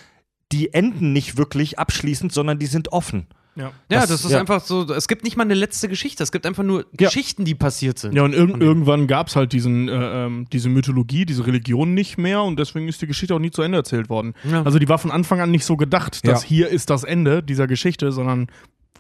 die 0.52 0.74
enden 0.74 1.12
nicht 1.14 1.38
wirklich 1.38 1.80
abschließend, 1.80 2.32
sondern 2.32 2.60
die 2.60 2.68
sind 2.68 2.92
offen. 2.94 3.28
Ja. 3.58 3.72
ja, 3.90 4.02
das- 4.02 4.10
das, 4.10 4.26
ist 4.26 4.32
ja. 4.32 4.40
einfach 4.42 4.60
so, 4.62 4.84
es 4.94 5.08
gibt 5.08 5.24
nicht 5.24 5.38
mal 5.38 5.44
eine 5.44 5.54
letzte 5.54 5.88
Geschichte, 5.88 6.22
es 6.24 6.34
gibt 6.34 6.46
einfach 6.46 6.64
nur 6.64 6.82
Ja. 7.00 7.08
Geschichten, 7.08 7.46
die 7.46 7.56
passiert 7.56 7.98
sind. 7.98 8.14
Ja, 8.14 8.24
und 8.24 8.34
irg 8.34 8.60
irgendwann 8.60 9.08
gab 9.08 9.28
es 9.30 9.38
halt 9.38 9.54
diesen, 9.54 9.88
äh, 9.88 10.26
ähm, 10.26 10.46
diese 10.52 10.68
Mythologie, 10.68 11.26
diese 11.26 11.48
Religion 11.48 11.94
nicht 11.94 12.18
mehr 12.18 12.42
und 12.44 12.60
deswegen 12.60 12.90
ist 12.90 13.02
die 13.02 13.08
Geschichte 13.08 13.34
auch 13.34 13.40
nie 13.40 13.52
zu 13.52 13.62
Ende 13.62 13.78
erzählt 13.78 14.10
worden. 14.10 14.34
Ja. 14.44 14.64
Also 14.64 14.78
die 14.78 14.90
war 14.90 14.98
von 14.98 15.10
Anfang 15.10 15.40
an 15.40 15.52
nicht 15.52 15.64
so 15.64 15.78
gedacht, 15.78 16.28
dass 16.28 16.44
Ja. 16.44 16.48
hier 16.50 16.68
ist 16.68 16.90
das 16.90 17.06
Ende 17.06 17.42
dieser 17.42 17.66
Geschichte, 17.68 18.12
sondern 18.12 18.48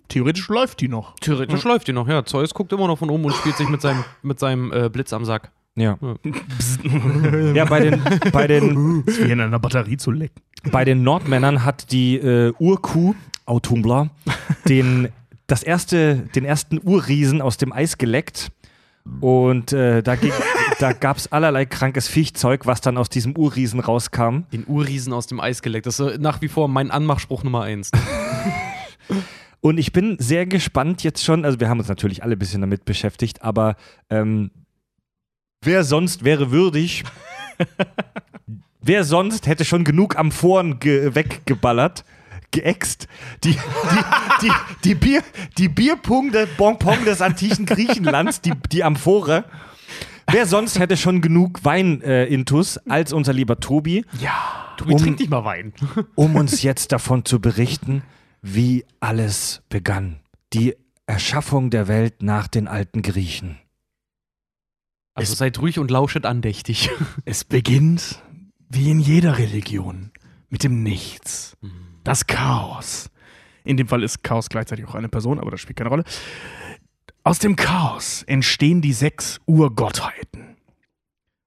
theoretisch 0.07 0.47
läuft 0.49 0.81
die 0.81 0.87
noch. 0.87 1.15
Theoretisch 1.19 1.63
läuft 1.63 1.87
die 1.87 1.93
noch, 1.93 2.07
ja. 2.07 2.23
Zeus 2.25 2.53
guckt 2.53 2.71
immer 2.73 2.87
noch 2.87 2.97
von 2.97 3.09
oben 3.09 3.25
und 3.25 3.33
spielt 3.33 3.57
sich 3.57 3.69
mit 3.69 3.81
seinem, 3.81 4.03
mit 4.21 4.39
seinem 4.39 4.71
äh, 4.71 4.89
Blitz 4.89 5.13
am 5.13 5.25
Sack. 5.25 5.51
Ja. 5.77 5.97
ja, 7.53 7.65
bei 7.65 7.81
den, 7.81 8.01
bei 8.31 8.47
den 8.47 9.05
Wie 9.05 9.31
in 9.31 9.41
einer 9.41 9.59
Batterie 9.59 9.97
zu 9.97 10.11
lecken. 10.11 10.41
Bei 10.71 10.85
den 10.85 11.03
Nordmännern 11.03 11.65
hat 11.65 11.91
die 11.91 12.15
äh, 12.15 12.53
Urkuh, 12.57 13.13
Autumbla, 13.45 14.09
den, 14.69 15.09
das 15.47 15.63
erste, 15.63 16.15
den 16.33 16.45
ersten 16.45 16.79
Urriesen 16.81 17.41
aus 17.41 17.57
dem 17.57 17.73
Eis 17.73 17.97
geleckt. 17.97 18.51
Und 19.19 19.73
äh, 19.73 20.01
da, 20.01 20.15
da 20.79 20.93
gab 20.93 21.17
es 21.17 21.31
allerlei 21.31 21.65
krankes 21.65 22.07
Viechzeug, 22.07 22.65
was 22.65 22.81
dann 22.81 22.97
aus 22.97 23.09
diesem 23.09 23.37
Urriesen 23.37 23.79
rauskam. 23.79 24.43
Den 24.51 24.65
Urriesen 24.65 25.13
aus 25.13 25.27
dem 25.27 25.39
Eis 25.39 25.61
geleckt. 25.61 25.85
Das 25.85 25.99
ist 25.99 26.19
nach 26.19 26.41
wie 26.41 26.47
vor 26.47 26.67
mein 26.69 26.89
Anmachspruch 26.89 27.43
Nummer 27.43 27.63
eins. 27.63 27.91
Und 29.65 29.79
ich 29.79 29.91
bin 29.91 30.15
sehr 30.19 30.45
gespannt 30.45 31.01
jetzt 31.01 31.23
schon, 31.23 31.43
also 31.43 31.59
wir 31.59 31.69
haben 31.69 31.79
uns 31.79 31.87
natürlich 31.87 32.21
alle 32.21 32.35
ein 32.35 32.37
bisschen 32.37 32.61
damit 32.61 32.85
beschäftigt, 32.85 33.41
aber 33.41 33.77
ähm, 34.11 34.51
wer 35.63 35.83
sonst 35.83 36.23
wäre 36.23 36.51
würdig, 36.51 37.03
wer 38.83 39.03
sonst 39.03 39.47
hätte 39.47 39.65
schon 39.65 39.83
genug 39.83 40.19
Amphoren 40.19 40.79
ge 40.79 41.15
weggeballert, 41.15 42.05
geäxt, 42.51 43.07
die, 43.43 43.53
die, 43.53 43.57
die, 44.43 44.51
die, 44.83 44.93
Bier, 44.93 45.23
die 45.57 45.67
Bierpong, 45.67 46.31
der 46.31 46.45
Bonbon 46.45 47.03
des 47.03 47.23
antiken 47.23 47.65
Griechenlands, 47.65 48.41
die, 48.41 48.53
die 48.71 48.83
Amphore. 48.83 49.45
Wer 50.31 50.45
sonst 50.45 50.77
hätte 50.77 50.95
schon 50.95 51.21
genug 51.21 51.65
Wein 51.65 52.03
äh, 52.03 52.25
intus 52.25 52.77
als 52.87 53.13
unser 53.13 53.33
lieber 53.33 53.59
Tobi, 53.59 54.05
Tobi 54.77 54.93
Um- 54.93 54.99
trinkt 54.99 55.21
nicht 55.21 55.31
mal 55.31 55.43
Wein. 55.43 55.73
um 56.13 56.35
uns 56.35 56.61
jetzt 56.61 56.91
davon 56.91 57.25
zu 57.25 57.39
berichten, 57.41 58.03
wie 58.45 58.85
alles 58.99 59.63
begann. 59.69 60.19
Die 60.53 60.75
Erschaffung 61.07 61.71
der 61.71 61.87
Welt 61.87 62.21
nach 62.21 62.47
den 62.47 62.67
alten 62.67 63.01
Griechen. 63.01 63.57
Also 65.15 65.33
seid 65.33 65.59
ruhig 65.59 65.79
und 65.79 65.89
lauschet 65.89 66.25
andächtig. 66.25 66.91
Es 67.25 67.43
beginnt, 67.43 68.21
wie 68.69 68.91
in 68.91 68.99
jeder 68.99 69.39
Religion, 69.39 70.11
mit 70.49 70.63
dem 70.63 70.83
Nichts. 70.83 71.57
Das 72.03 72.27
Chaos. 72.27 73.09
In 73.63 73.77
dem 73.77 73.87
Fall 73.87 74.03
ist 74.03 74.23
Chaos 74.23 74.47
gleichzeitig 74.49 74.85
auch 74.85 74.95
eine 74.95 75.09
Person, 75.09 75.39
aber 75.39 75.49
das 75.49 75.59
spielt 75.59 75.77
keine 75.77 75.89
Rolle. 75.89 76.03
Aus 77.23 77.39
dem 77.39 77.55
Chaos 77.55 78.21
entstehen 78.23 78.81
die 78.81 78.93
sechs 78.93 79.41
Urgottheiten. 79.47 80.57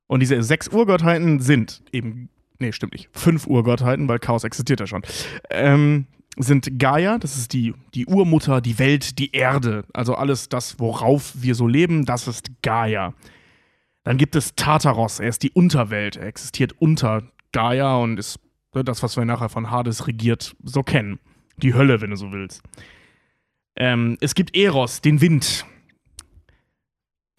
Und 0.09 0.19
diese 0.19 0.43
sechs 0.43 0.67
Urgottheiten 0.67 1.39
sind 1.39 1.85
eben, 1.93 2.29
nee, 2.59 2.73
stimmt 2.73 2.95
nicht, 2.95 3.09
fünf 3.13 3.47
Urgottheiten, 3.47 4.09
weil 4.09 4.19
Chaos 4.19 4.43
existiert 4.43 4.81
ja 4.81 4.89
schon. 4.89 5.03
Ähm, 5.51 6.07
sind 6.39 6.79
Gaia, 6.79 7.19
das 7.19 7.37
ist 7.37 7.53
die, 7.53 7.75
die 7.95 8.07
Urmutter, 8.07 8.61
die 8.61 8.79
Welt, 8.79 9.19
die 9.19 9.33
Erde, 9.33 9.85
also 9.93 10.15
alles 10.15 10.49
das, 10.49 10.79
worauf 10.79 11.33
wir 11.35 11.55
so 11.55 11.67
leben, 11.67 12.05
das 12.05 12.29
ist 12.29 12.51
Gaia. 12.63 13.15
Dann 14.05 14.17
gibt 14.17 14.37
es 14.37 14.55
Tartaros, 14.55 15.21
er 15.21 15.29
ist 15.29 15.43
die 15.43 15.51
Unterwelt, 15.51 16.17
er 16.17 16.27
existiert 16.27 16.75
unter 16.79 17.23
Gaia 17.53 17.97
und 17.97 18.19
ist 18.19 18.39
ne, 18.75 18.85
das, 18.85 19.03
was 19.03 19.17
wir 19.17 19.25
nachher 19.25 19.49
von 19.49 19.71
Hades 19.71 20.07
regiert, 20.07 20.57
so 20.63 20.83
kennen. 20.83 21.19
Die 21.57 21.75
Hölle, 21.75 22.01
wenn 22.01 22.11
du 22.11 22.17
so 22.17 22.31
willst. 22.31 22.63
Ähm, 23.77 24.17
es 24.21 24.35
gibt 24.35 24.57
Eros, 24.57 25.01
den 25.01 25.21
Wind. 25.21 25.67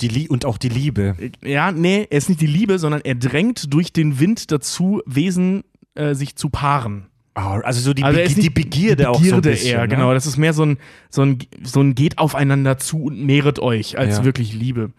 Die 0.01 0.07
Lie 0.07 0.29
und 0.29 0.45
auch 0.45 0.57
die 0.57 0.69
Liebe. 0.69 1.15
Ja, 1.41 1.71
nee, 1.71 2.07
er 2.09 2.17
ist 2.17 2.29
nicht 2.29 2.41
die 2.41 2.47
Liebe, 2.47 2.79
sondern 2.79 3.01
er 3.01 3.15
drängt 3.15 3.73
durch 3.73 3.91
den 3.91 4.19
Wind 4.19 4.51
dazu, 4.51 5.01
Wesen 5.05 5.63
äh, 5.95 6.13
sich 6.15 6.35
zu 6.35 6.49
paaren. 6.49 7.09
Ah, 7.35 7.59
also 7.59 7.79
so 7.79 7.93
die, 7.93 8.03
Also 8.03 8.19
Begi 8.19 8.41
die 8.41 8.49
Begierde, 8.49 9.03
die 9.03 9.07
auch 9.07 9.13
so 9.15 9.19
ein 9.19 9.23
Begierde 9.23 9.49
bisschen. 9.51 9.71
eher, 9.75 9.81
ne? 9.81 9.87
genau. 9.87 10.13
Das 10.13 10.25
ist 10.25 10.37
mehr 10.37 10.53
so 10.53 10.65
ein, 10.65 10.77
so 11.09 11.21
ein, 11.23 11.39
so 11.63 11.79
ein 11.81 11.95
geht 11.95 12.17
aufeinander 12.17 12.77
zu 12.77 13.03
und 13.03 13.23
mehret 13.25 13.59
euch, 13.59 13.97
als 13.97 14.17
Ja. 14.17 14.25
wirklich 14.25 14.53
Liebe. 14.53 14.91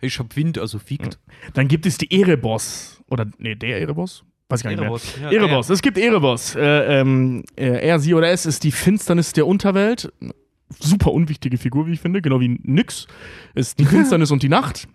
Ich 0.00 0.18
hab 0.18 0.34
Wind, 0.36 0.58
also 0.58 0.78
fiegt. 0.78 1.18
Dann 1.54 1.68
gibt 1.68 1.86
es 1.86 1.98
die 1.98 2.10
Erebos. 2.10 3.00
Oder, 3.08 3.26
nee, 3.38 3.54
der 3.54 3.80
Erebos? 3.80 4.24
Weiß 4.48 4.60
ich 4.60 4.64
gar 4.64 4.70
nicht 4.70 4.80
mehr. 4.80 4.88
Erebos, 4.88 5.14
ja, 5.20 5.30
Erebos, 5.30 5.70
es 5.70 5.82
gibt 5.82 5.98
Erebos. 5.98 6.54
Äh, 6.54 7.00
ähm, 7.00 7.44
äh, 7.56 7.86
er, 7.86 7.98
sie 8.00 8.14
oder 8.14 8.28
es 8.30 8.46
ist 8.46 8.64
die 8.64 8.72
Finsternis 8.72 9.32
der 9.32 9.46
Unterwelt. 9.46 10.12
Super 10.80 11.12
unwichtige 11.12 11.58
Figur, 11.58 11.86
wie 11.86 11.92
ich 11.92 12.00
finde, 12.00 12.22
genau 12.22 12.40
wie 12.40 12.58
Nyx. 12.62 13.06
Ist 13.54 13.78
die 13.78 13.84
Finsternis 13.86 14.30
und 14.30 14.42
die 14.42 14.48
Nacht. 14.48 14.88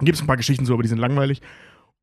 Gibt 0.00 0.14
es 0.16 0.22
ein 0.22 0.26
paar 0.26 0.36
Geschichten 0.36 0.64
so, 0.64 0.74
aber 0.74 0.82
die 0.82 0.88
sind 0.88 0.98
langweilig. 0.98 1.40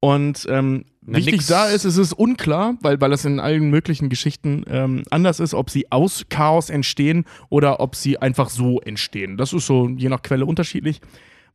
Und 0.06 0.46
ähm, 0.52 0.86
Na, 1.02 1.18
wichtig 1.18 1.34
nix. 1.34 1.48
da 1.48 1.66
ist, 1.66 1.84
es 1.84 1.98
ist 1.98 2.14
unklar, 2.14 2.78
weil, 2.82 3.02
weil 3.02 3.10
das 3.10 3.26
in 3.26 3.40
allen 3.40 3.72
möglichen 3.72 4.08
Geschichten 4.10 4.64
ähm, 4.70 5.02
anders 5.10 5.40
ist, 5.40 5.56
ob 5.56 5.72
sie 5.72 5.92
aus 5.92 6.26
Chaos 6.30 6.70
entstehen 6.70 7.26
oder 7.50 7.80
ob 7.80 7.96
sie 7.96 8.20
einfach 8.20 8.50
so 8.52 8.80
entstehen. 8.82 9.36
Das 9.36 9.52
ist 9.52 9.66
so 9.66 9.90
je 9.90 10.10
nach 10.10 10.22
Quelle 10.22 10.46
unterschiedlich. 10.46 11.02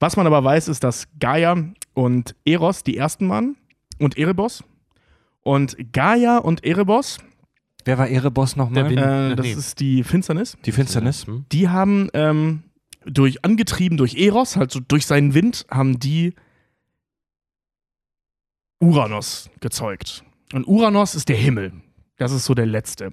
Was 0.01 0.17
man 0.17 0.27
aber 0.27 0.43
weiß, 0.43 0.67
ist, 0.67 0.83
dass 0.83 1.07
Gaia 1.21 1.65
und 1.95 2.35
Eros 2.45 2.83
die 2.83 2.97
ersten 2.97 3.29
waren 3.29 3.55
und 4.01 4.19
Erebos. 4.19 4.65
Und 5.45 5.77
Gaia 5.93 6.39
und 6.39 6.65
Erebos, 6.65 7.19
Wer 7.85 7.99
war 7.99 8.09
Erebos 8.09 8.57
nochmal? 8.57 8.93
Äh, 8.93 8.99
Ach, 8.99 9.37
das 9.37 9.47
nee. 9.47 9.53
ist 9.53 9.79
die 9.79 10.03
Finsternis, 10.03 10.59
Die 10.67 10.73
Finsternis. 10.73 11.27
Hm? 11.27 11.45
die 11.53 11.69
haben 11.69 12.09
ähm, 12.15 12.65
durch 13.07 13.45
angetrieben 13.45 13.97
durch 13.97 14.17
Eros, 14.17 14.57
halt 14.57 14.73
so 14.73 14.81
durch 14.81 15.07
seinen 15.07 15.35
Wind, 15.35 15.67
haben 15.71 16.01
die 16.01 16.35
Uranus 18.81 19.51
gezeugt. 19.61 20.25
Und 20.53 20.67
Uranus 20.67 21.15
ist 21.15 21.29
der 21.29 21.37
Himmel. 21.37 21.73
Das 22.17 22.33
ist 22.33 22.47
so 22.47 22.55
der 22.55 22.67
letzte. 22.67 23.13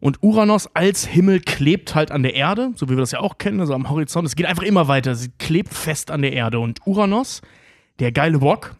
Und 0.00 0.22
Uranus 0.22 0.68
als 0.74 1.04
Himmel 1.04 1.40
klebt 1.40 1.94
halt 1.94 2.10
an 2.10 2.22
der 2.22 2.34
Erde, 2.34 2.72
so 2.76 2.86
wie 2.86 2.92
wir 2.92 3.00
das 3.00 3.10
ja 3.10 3.20
auch 3.20 3.36
kennen, 3.36 3.60
also 3.60 3.74
am 3.74 3.90
Horizont. 3.90 4.26
Es 4.26 4.34
geht 4.34 4.46
einfach 4.46 4.62
immer 4.62 4.88
weiter. 4.88 5.14
Sie 5.14 5.30
klebt 5.38 5.74
fest 5.74 6.10
an 6.10 6.22
der 6.22 6.32
Erde. 6.32 6.58
Und 6.58 6.80
Uranus, 6.86 7.42
der 7.98 8.12
geile 8.12 8.38
Bock, 8.38 8.76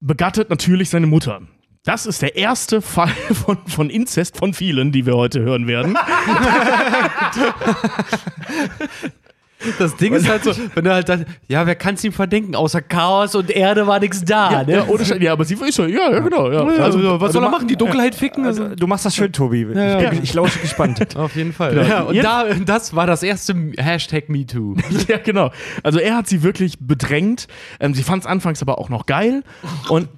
begattet 0.00 0.48
natürlich 0.48 0.88
seine 0.88 1.06
Mutter. 1.06 1.42
Das 1.84 2.06
ist 2.06 2.22
der 2.22 2.36
erste 2.36 2.80
Fall 2.82 3.08
von, 3.08 3.58
von 3.66 3.90
Inzest 3.90 4.38
von 4.38 4.54
vielen, 4.54 4.92
die 4.92 5.04
wir 5.04 5.14
heute 5.14 5.40
hören 5.40 5.66
werden. 5.66 5.98
Das 9.78 9.96
Ding 9.96 10.12
ist 10.14 10.28
halt 10.28 10.44
so, 10.44 10.52
wenn 10.74 10.84
du 10.84 10.92
halt 10.92 11.08
dann, 11.08 11.26
ja, 11.48 11.66
wer 11.66 11.74
kann 11.74 11.94
es 11.94 12.04
ihm 12.04 12.12
verdenken? 12.12 12.54
Außer 12.54 12.80
Chaos 12.82 13.34
und 13.34 13.50
Erde 13.50 13.86
war 13.86 14.00
nichts 14.00 14.24
da, 14.24 14.50
ja, 14.52 14.64
ne? 14.64 14.72
ja, 14.76 14.86
ohne 14.88 15.04
Scheiß. 15.04 15.18
ja, 15.20 15.32
aber 15.32 15.44
sie 15.44 15.54
ist 15.54 15.74
schon, 15.74 15.88
ja, 15.90 16.10
ja, 16.10 16.20
genau. 16.20 16.50
Ja. 16.50 16.64
Also, 16.82 17.20
was 17.20 17.32
soll 17.32 17.42
er 17.42 17.50
ma- 17.50 17.56
machen? 17.56 17.68
Die 17.68 17.76
Dunkelheit 17.76 18.14
ficken? 18.14 18.44
Also, 18.44 18.68
Du 18.74 18.86
machst 18.86 19.04
das 19.04 19.14
schön, 19.14 19.32
Tobi. 19.32 19.66
ja. 19.74 20.00
Ich, 20.00 20.10
bin, 20.10 20.22
ich 20.22 20.34
lausche 20.34 20.58
gespannt. 20.58 20.98
auf 21.16 21.34
jeden 21.36 21.52
Fall. 21.52 21.74
Genau. 21.74 21.86
Ja, 21.86 22.02
und 22.02 22.14
Jetzt- 22.14 22.24
da, 22.24 22.44
das 22.64 22.94
war 22.96 23.06
das 23.06 23.22
erste 23.22 23.54
Hashtag 23.78 24.28
MeToo. 24.28 24.76
Ja, 25.08 25.18
genau. 25.18 25.50
Also 25.82 25.98
er 25.98 26.16
hat 26.16 26.26
sie 26.28 26.42
wirklich 26.42 26.78
bedrängt. 26.80 27.46
Ähm, 27.80 27.94
sie 27.94 28.02
fand 28.02 28.22
es 28.24 28.26
anfangs 28.26 28.60
aber 28.62 28.78
auch 28.78 28.88
noch 28.88 29.06
geil. 29.06 29.42
Und 29.88 30.08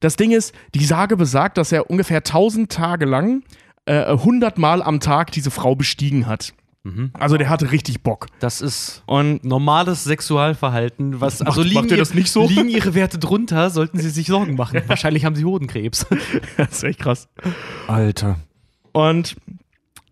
das 0.00 0.16
Ding 0.16 0.30
ist, 0.32 0.54
die 0.74 0.84
Sage 0.84 1.16
besagt, 1.16 1.56
dass 1.58 1.72
er 1.72 1.90
ungefähr 1.90 2.18
1000 2.18 2.70
Tage 2.70 3.04
lang 3.06 3.42
äh, 3.86 4.04
100 4.04 4.58
Mal 4.58 4.82
am 4.82 5.00
Tag 5.00 5.30
diese 5.32 5.50
Frau 5.50 5.74
bestiegen 5.74 6.26
hat. 6.26 6.52
Also 7.14 7.38
der 7.38 7.48
hatte 7.48 7.72
richtig 7.72 8.02
Bock. 8.02 8.26
Das 8.40 8.60
ist 8.60 9.02
Und 9.06 9.42
normales 9.44 10.04
Sexualverhalten. 10.04 11.20
Was, 11.20 11.40
also 11.40 11.60
Macht- 11.60 11.68
liegen, 11.68 11.80
macht 11.80 11.90
ihr 11.90 11.96
das 11.96 12.12
nicht 12.12 12.30
so? 12.30 12.46
liegen 12.46 12.68
ihre 12.68 12.94
Werte 12.94 13.18
drunter, 13.18 13.70
sollten 13.70 13.98
sie 13.98 14.10
sich 14.10 14.26
Sorgen 14.26 14.54
machen. 14.56 14.82
Wahrscheinlich 14.86 15.24
haben 15.24 15.34
sie 15.34 15.44
Hodenkrebs. 15.46 16.06
das 16.58 16.72
ist 16.72 16.84
echt 16.84 17.00
krass. 17.00 17.28
Alter. 17.86 18.36
Und 18.92 19.36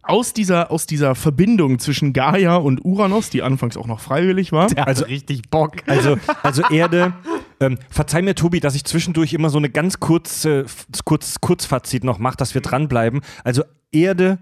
aus 0.02 0.32
dieser, 0.32 0.70
aus 0.70 0.86
dieser 0.86 1.14
Verbindung 1.14 1.78
zwischen 1.78 2.12
Gaia 2.12 2.56
und 2.56 2.84
Uranus, 2.84 3.28
die 3.30 3.42
anfangs 3.42 3.76
auch 3.76 3.86
noch 3.86 4.00
freiwillig 4.00 4.50
war, 4.50 4.68
Der 4.68 4.86
Also- 4.88 5.04
also 5.04 5.12
richtig 5.12 5.50
Bock. 5.50 5.76
Also, 5.86 6.16
also 6.42 6.62
Erde. 6.70 7.12
Ähm, 7.60 7.78
verzeih 7.90 8.22
mir, 8.22 8.34
Tobi, 8.34 8.58
dass 8.60 8.74
ich 8.74 8.84
zwischendurch 8.84 9.34
immer 9.34 9.50
so 9.50 9.58
eine 9.58 9.68
ganz 9.70 10.00
kurze, 10.00 10.64
kurz, 11.04 11.36
Kurzfazit 11.40 12.02
noch 12.02 12.18
mache, 12.18 12.36
dass 12.38 12.54
wir 12.54 12.60
dranbleiben. 12.62 13.20
Also 13.44 13.62
Erde 13.92 14.38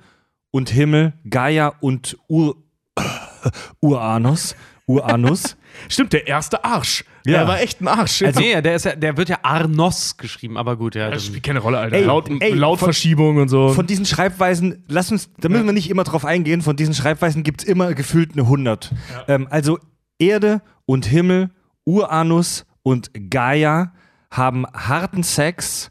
und 0.51 0.71
Himmel, 0.71 1.13
Gaia 1.29 1.75
und 1.81 2.17
Ur, 2.29 2.57
Uranus. 3.81 4.55
Uranus. 4.87 5.57
stimmt, 5.89 6.13
der 6.13 6.27
erste 6.27 6.65
Arsch. 6.65 7.05
Ja. 7.25 7.39
Der 7.39 7.49
war 7.49 7.61
echt 7.61 7.81
ein 7.81 7.89
Arsch. 7.89 8.23
Also, 8.23 8.41
nee, 8.41 8.61
der, 8.61 8.75
ist 8.75 8.85
ja, 8.85 8.97
der 8.97 9.17
wird 9.17 9.29
ja 9.29 9.39
Arnos 9.43 10.17
geschrieben, 10.17 10.57
aber 10.57 10.77
gut, 10.77 10.95
ja. 10.95 11.11
das 11.11 11.27
spielt 11.27 11.45
keine 11.45 11.61
Rolle, 11.61 11.79
Alter. 11.79 11.97
Ey, 11.97 12.05
Laut, 12.05 12.29
ey, 12.41 12.53
Lautverschiebung 12.55 13.37
und 13.37 13.49
so. 13.49 13.69
Von 13.69 13.87
diesen 13.87 14.05
Schreibweisen, 14.05 14.85
lass 14.89 15.13
uns, 15.13 15.31
da 15.39 15.49
müssen 15.49 15.67
wir 15.67 15.73
nicht 15.73 15.91
immer 15.91 16.05
drauf 16.05 16.25
eingehen, 16.25 16.63
von 16.63 16.77
diesen 16.77 16.95
Schreibweisen 16.95 17.43
gibt 17.43 17.63
es 17.63 17.69
immer 17.69 17.95
gefühlt 17.95 18.33
eine 18.33 18.43
100. 18.43 18.93
Ähm, 19.29 19.47
also 19.51 19.79
Erde 20.19 20.63
und 20.87 21.07
Himmel, 21.07 21.51
Uranus 21.85 22.67
und 22.83 23.11
Gaia 23.31 23.93
haben 24.31 24.67
harten 24.73 25.23
Sex 25.23 25.91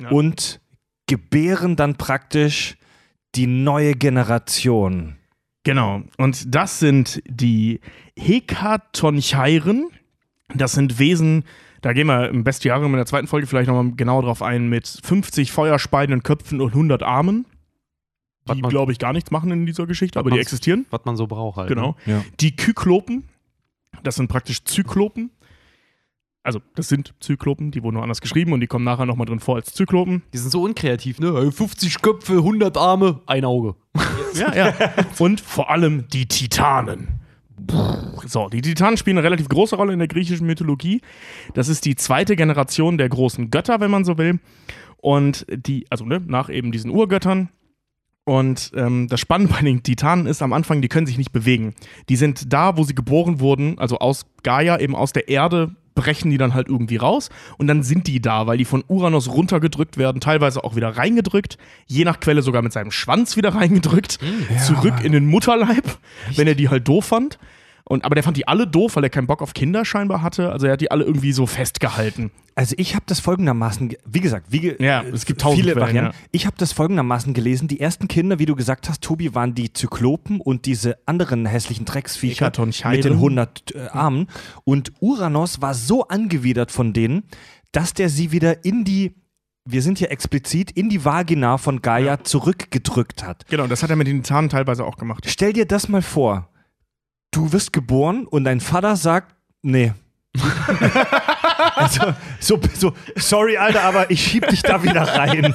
Ja. 0.00 0.08
und 0.08 0.60
gebären 1.06 1.76
dann 1.76 1.96
praktisch 1.96 2.76
die 3.34 3.46
neue 3.46 3.94
Generation. 3.94 5.16
Genau. 5.64 6.02
Und 6.16 6.54
das 6.54 6.78
sind 6.78 7.22
die 7.28 7.80
Hekatoncheiren. 8.18 9.90
Das 10.54 10.72
sind 10.72 10.98
Wesen, 10.98 11.44
da 11.82 11.92
gehen 11.92 12.06
wir 12.08 12.28
im 12.28 12.44
Bestiarium 12.44 12.92
in 12.92 12.96
der 12.96 13.06
zweiten 13.06 13.26
Folge 13.26 13.46
vielleicht 13.46 13.68
nochmal 13.68 13.92
genauer 13.94 14.22
drauf 14.22 14.42
ein, 14.42 14.68
mit 14.68 14.86
50 14.86 15.52
feuerspeienden 15.52 16.22
Köpfen 16.22 16.60
und 16.60 16.68
100 16.70 17.02
Armen. 17.02 17.46
Was 18.46 18.56
Die, 18.56 18.62
glaube 18.62 18.92
ich, 18.92 18.98
gar 18.98 19.12
nichts 19.12 19.30
machen 19.30 19.50
in 19.50 19.66
dieser 19.66 19.86
Geschichte, 19.86 20.18
aber 20.18 20.30
die 20.30 20.38
existieren. 20.38 20.86
was 20.90 21.04
man 21.04 21.16
so 21.16 21.26
braucht 21.26 21.56
halt. 21.58 21.68
Genau. 21.68 21.96
Ne? 22.06 22.14
Ja. 22.14 22.24
Die 22.40 22.56
Kyklopen, 22.56 23.28
das 24.02 24.16
sind 24.16 24.28
praktisch 24.28 24.64
Zyklopen. 24.64 25.30
Also, 26.42 26.60
das 26.74 26.88
sind 26.88 27.14
Zyklopen, 27.20 27.70
die 27.70 27.82
wurden 27.82 27.94
nur 27.94 28.02
anders 28.02 28.22
geschrieben 28.22 28.52
und 28.52 28.60
die 28.60 28.66
kommen 28.66 28.84
nachher 28.84 29.04
nochmal 29.04 29.26
drin 29.26 29.40
vor 29.40 29.56
als 29.56 29.74
Zyklopen. 29.74 30.22
Die 30.32 30.38
sind 30.38 30.50
so 30.50 30.62
unkreativ, 30.62 31.20
ne? 31.20 31.52
50 31.52 32.00
Köpfe, 32.00 32.38
100 32.38 32.76
Arme, 32.78 33.20
ein 33.26 33.44
Auge. 33.44 33.74
Ja, 34.32 34.54
ja. 34.54 34.74
Und 35.18 35.40
vor 35.40 35.70
allem 35.70 36.06
die 36.06 36.26
Titanen. 36.26 37.08
So, 38.26 38.48
die 38.48 38.62
Titanen 38.62 38.96
spielen 38.96 39.18
eine 39.18 39.24
relativ 39.24 39.48
große 39.48 39.74
Rolle 39.74 39.92
in 39.92 39.98
der 39.98 40.06
griechischen 40.06 40.46
Mythologie. 40.46 41.00
Das 41.54 41.66
ist 41.66 41.84
die 41.84 41.96
zweite 41.96 42.36
Generation 42.36 42.96
der 42.96 43.08
großen 43.08 43.50
Götter, 43.50 43.80
wenn 43.80 43.90
man 43.90 44.04
so 44.04 44.18
will. 44.18 44.38
Und 44.98 45.46
die, 45.50 45.84
also 45.90 46.04
ne, 46.04 46.22
nach 46.24 46.48
eben 46.48 46.70
diesen 46.70 46.92
Urgöttern. 46.92 47.48
Und 48.24 48.70
ähm, 48.76 49.08
das 49.08 49.18
Spannende 49.18 49.52
bei 49.52 49.62
den 49.62 49.82
Titanen 49.82 50.26
ist 50.26 50.42
am 50.42 50.52
Anfang, 50.52 50.80
die 50.80 50.88
können 50.88 51.06
sich 51.06 51.18
nicht 51.18 51.32
bewegen. 51.32 51.74
Die 52.08 52.16
sind 52.16 52.52
da, 52.52 52.76
wo 52.76 52.84
sie 52.84 52.94
geboren 52.94 53.40
wurden, 53.40 53.78
also 53.78 53.98
aus 53.98 54.26
Gaia, 54.44 54.78
eben 54.78 54.94
aus 54.94 55.12
der 55.12 55.28
Erde, 55.28 55.74
brechen 56.00 56.30
die 56.30 56.38
dann 56.38 56.54
halt 56.54 56.68
irgendwie 56.68 56.96
raus. 56.96 57.28
Und 57.58 57.66
dann 57.66 57.82
sind 57.82 58.06
die 58.06 58.20
da, 58.20 58.46
weil 58.46 58.56
die 58.56 58.64
von 58.64 58.82
Uranus 58.88 59.28
runtergedrückt 59.28 59.98
werden, 59.98 60.20
teilweise 60.20 60.64
auch 60.64 60.76
wieder 60.76 60.96
reingedrückt, 60.96 61.58
je 61.86 62.04
nach 62.04 62.20
Quelle 62.20 62.40
sogar 62.42 62.62
mit 62.62 62.72
seinem 62.72 62.90
Schwanz 62.90 63.36
wieder 63.36 63.54
reingedrückt, 63.54 64.18
zurück 64.66 64.94
in 65.02 65.12
den 65.12 65.26
Mutterleib, 65.26 65.84
wenn 66.36 66.48
er 66.48 66.54
die 66.54 66.70
halt 66.70 66.88
doof 66.88 67.06
fand. 67.06 67.38
Und, 67.90 68.04
aber 68.04 68.14
der 68.14 68.22
fand 68.22 68.36
die 68.36 68.46
alle 68.46 68.68
doof, 68.68 68.94
weil 68.94 69.02
er 69.02 69.10
keinen 69.10 69.26
Bock 69.26 69.42
auf 69.42 69.52
Kinder 69.52 69.84
scheinbar 69.84 70.22
hatte. 70.22 70.52
Also 70.52 70.66
er 70.66 70.74
hat 70.74 70.80
die 70.80 70.92
alle 70.92 71.02
irgendwie 71.02 71.32
so 71.32 71.46
festgehalten. 71.46 72.30
Also 72.54 72.76
ich 72.78 72.94
habe 72.94 73.02
das 73.08 73.18
folgendermaßen, 73.18 73.88
ge- 73.88 73.98
wie 74.06 74.20
gesagt, 74.20 74.46
wie 74.50 74.76
Ja, 74.78 75.02
es 75.02 75.26
gibt 75.26 75.40
tausend 75.40 75.60
viele 75.62 75.74
Varianten. 75.74 76.12
ja. 76.12 76.26
Ich 76.30 76.46
habe 76.46 76.54
das 76.56 76.72
folgendermaßen 76.72 77.34
gelesen. 77.34 77.66
Die 77.66 77.80
ersten 77.80 78.06
Kinder, 78.06 78.38
wie 78.38 78.46
du 78.46 78.54
gesagt 78.54 78.88
hast, 78.88 79.02
Tobi, 79.02 79.34
waren 79.34 79.56
die 79.56 79.72
Zyklopen 79.72 80.40
und 80.40 80.66
diese 80.66 80.98
anderen 81.06 81.46
hässlichen 81.46 81.84
Drecksviecher 81.84 82.52
mit 82.92 83.04
den 83.04 83.14
100 83.14 83.74
äh, 83.74 83.88
Armen. 83.88 84.28
Und 84.62 84.92
Uranus 85.00 85.60
war 85.60 85.74
so 85.74 86.06
angewidert 86.06 86.70
von 86.70 86.92
denen, 86.92 87.24
dass 87.72 87.92
der 87.92 88.08
sie 88.08 88.30
wieder 88.30 88.64
in 88.64 88.84
die, 88.84 89.16
wir 89.64 89.82
sind 89.82 89.98
hier 89.98 90.12
explizit, 90.12 90.70
in 90.70 90.90
die 90.90 91.04
Vagina 91.04 91.58
von 91.58 91.82
Gaia 91.82 92.22
zurückgedrückt 92.22 93.24
hat. 93.24 93.46
Genau, 93.48 93.66
das 93.66 93.82
hat 93.82 93.90
er 93.90 93.96
mit 93.96 94.06
den 94.06 94.22
Titanen 94.22 94.48
teilweise 94.48 94.84
auch 94.84 94.96
gemacht. 94.96 95.24
Stell 95.28 95.52
dir 95.52 95.66
das 95.66 95.88
mal 95.88 96.02
vor. 96.02 96.46
Du 97.30 97.52
wirst 97.52 97.72
geboren 97.72 98.26
und 98.26 98.44
dein 98.44 98.60
Vater 98.60 98.96
sagt, 98.96 99.34
nee. 99.62 99.92
also, 101.76 102.14
so, 102.40 102.60
so, 102.74 102.92
sorry, 103.16 103.56
Alter, 103.56 103.82
aber 103.82 104.10
ich 104.10 104.22
schieb 104.24 104.46
dich 104.48 104.62
da 104.62 104.82
wieder 104.82 105.02
rein. 105.02 105.54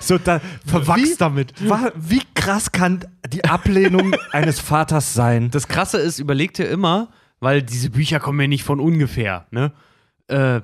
So, 0.00 0.18
da, 0.18 0.40
Verwachst 0.66 1.20
damit. 1.20 1.52
Wa- 1.68 1.92
Wie 1.96 2.22
krass 2.34 2.72
kann 2.72 3.04
die 3.28 3.44
Ablehnung 3.44 4.14
eines 4.32 4.60
Vaters 4.60 5.14
sein? 5.14 5.50
Das 5.50 5.66
Krasse 5.68 5.98
ist, 5.98 6.18
überleg 6.18 6.52
dir 6.54 6.68
immer, 6.68 7.08
weil 7.40 7.62
diese 7.62 7.90
Bücher 7.90 8.20
kommen 8.20 8.40
ja 8.40 8.46
nicht 8.46 8.64
von 8.64 8.80
ungefähr, 8.80 9.46
ne? 9.50 9.72
Äh, 10.28 10.60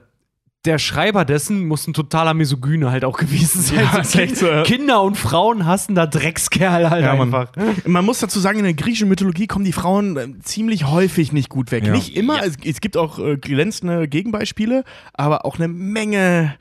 der 0.67 0.79
Schreiber 0.79 1.25
dessen 1.25 1.67
muss 1.67 1.87
ein 1.87 1.95
totaler 1.95 2.35
Misogyne 2.35 2.91
halt 2.91 3.05
auch 3.07 3.17
gewesen 3.17 3.63
sein. 3.63 3.89
Ja, 3.95 4.05
So 4.05 4.19
echt 4.19 4.37
so. 4.37 4.47
Kinder 4.65 5.03
und 5.03 5.17
Frauen 5.17 5.65
hassen 5.65 5.95
da 5.95 6.07
Dreckskerl 6.07 6.91
halt 6.91 7.03
Ja, 7.05 7.13
einfach. 7.13 7.49
Man 7.87 8.05
muss 8.05 8.19
dazu 8.19 8.41
sagen, 8.41 8.59
in 8.59 8.65
der 8.65 8.75
griechischen 8.75 9.09
Mythologie 9.09 9.47
kommen 9.47 9.65
die 9.65 9.73
Frauen 9.73 10.17
äh, 10.19 10.39
ziemlich 10.43 10.87
häufig 10.87 11.33
nicht 11.33 11.49
gut 11.49 11.73
weg. 11.73 11.87
Ja. 11.87 11.93
Nicht 11.93 12.15
immer, 12.15 12.45
es, 12.45 12.57
es 12.63 12.81
gibt 12.83 12.99
auch 12.99 13.19
äh, 13.19 13.37
glänzende 13.39 14.07
Gegenbeispiele, 14.07 14.85
aber 15.15 15.47
auch 15.47 15.57
eine 15.59 15.69
Menge. 15.69 16.55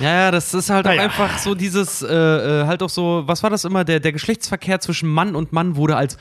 Ja, 0.00 0.30
das 0.30 0.54
ist 0.54 0.70
halt 0.70 0.86
auch 0.86 0.90
Naja. 0.90 1.02
einfach 1.02 1.38
so 1.38 1.54
dieses, 1.54 2.02
äh, 2.02 2.06
äh, 2.14 2.66
halt 2.66 2.82
auch 2.82 2.90
so, 2.90 3.24
was 3.26 3.42
war 3.42 3.50
das 3.50 3.64
immer? 3.64 3.84
Der, 3.84 4.00
der 4.00 4.12
Geschlechtsverkehr 4.12 4.80
zwischen 4.80 5.08
Mann 5.10 5.34
und 5.34 5.52
Mann 5.52 5.76
wurde 5.76 5.96
als 5.96 6.16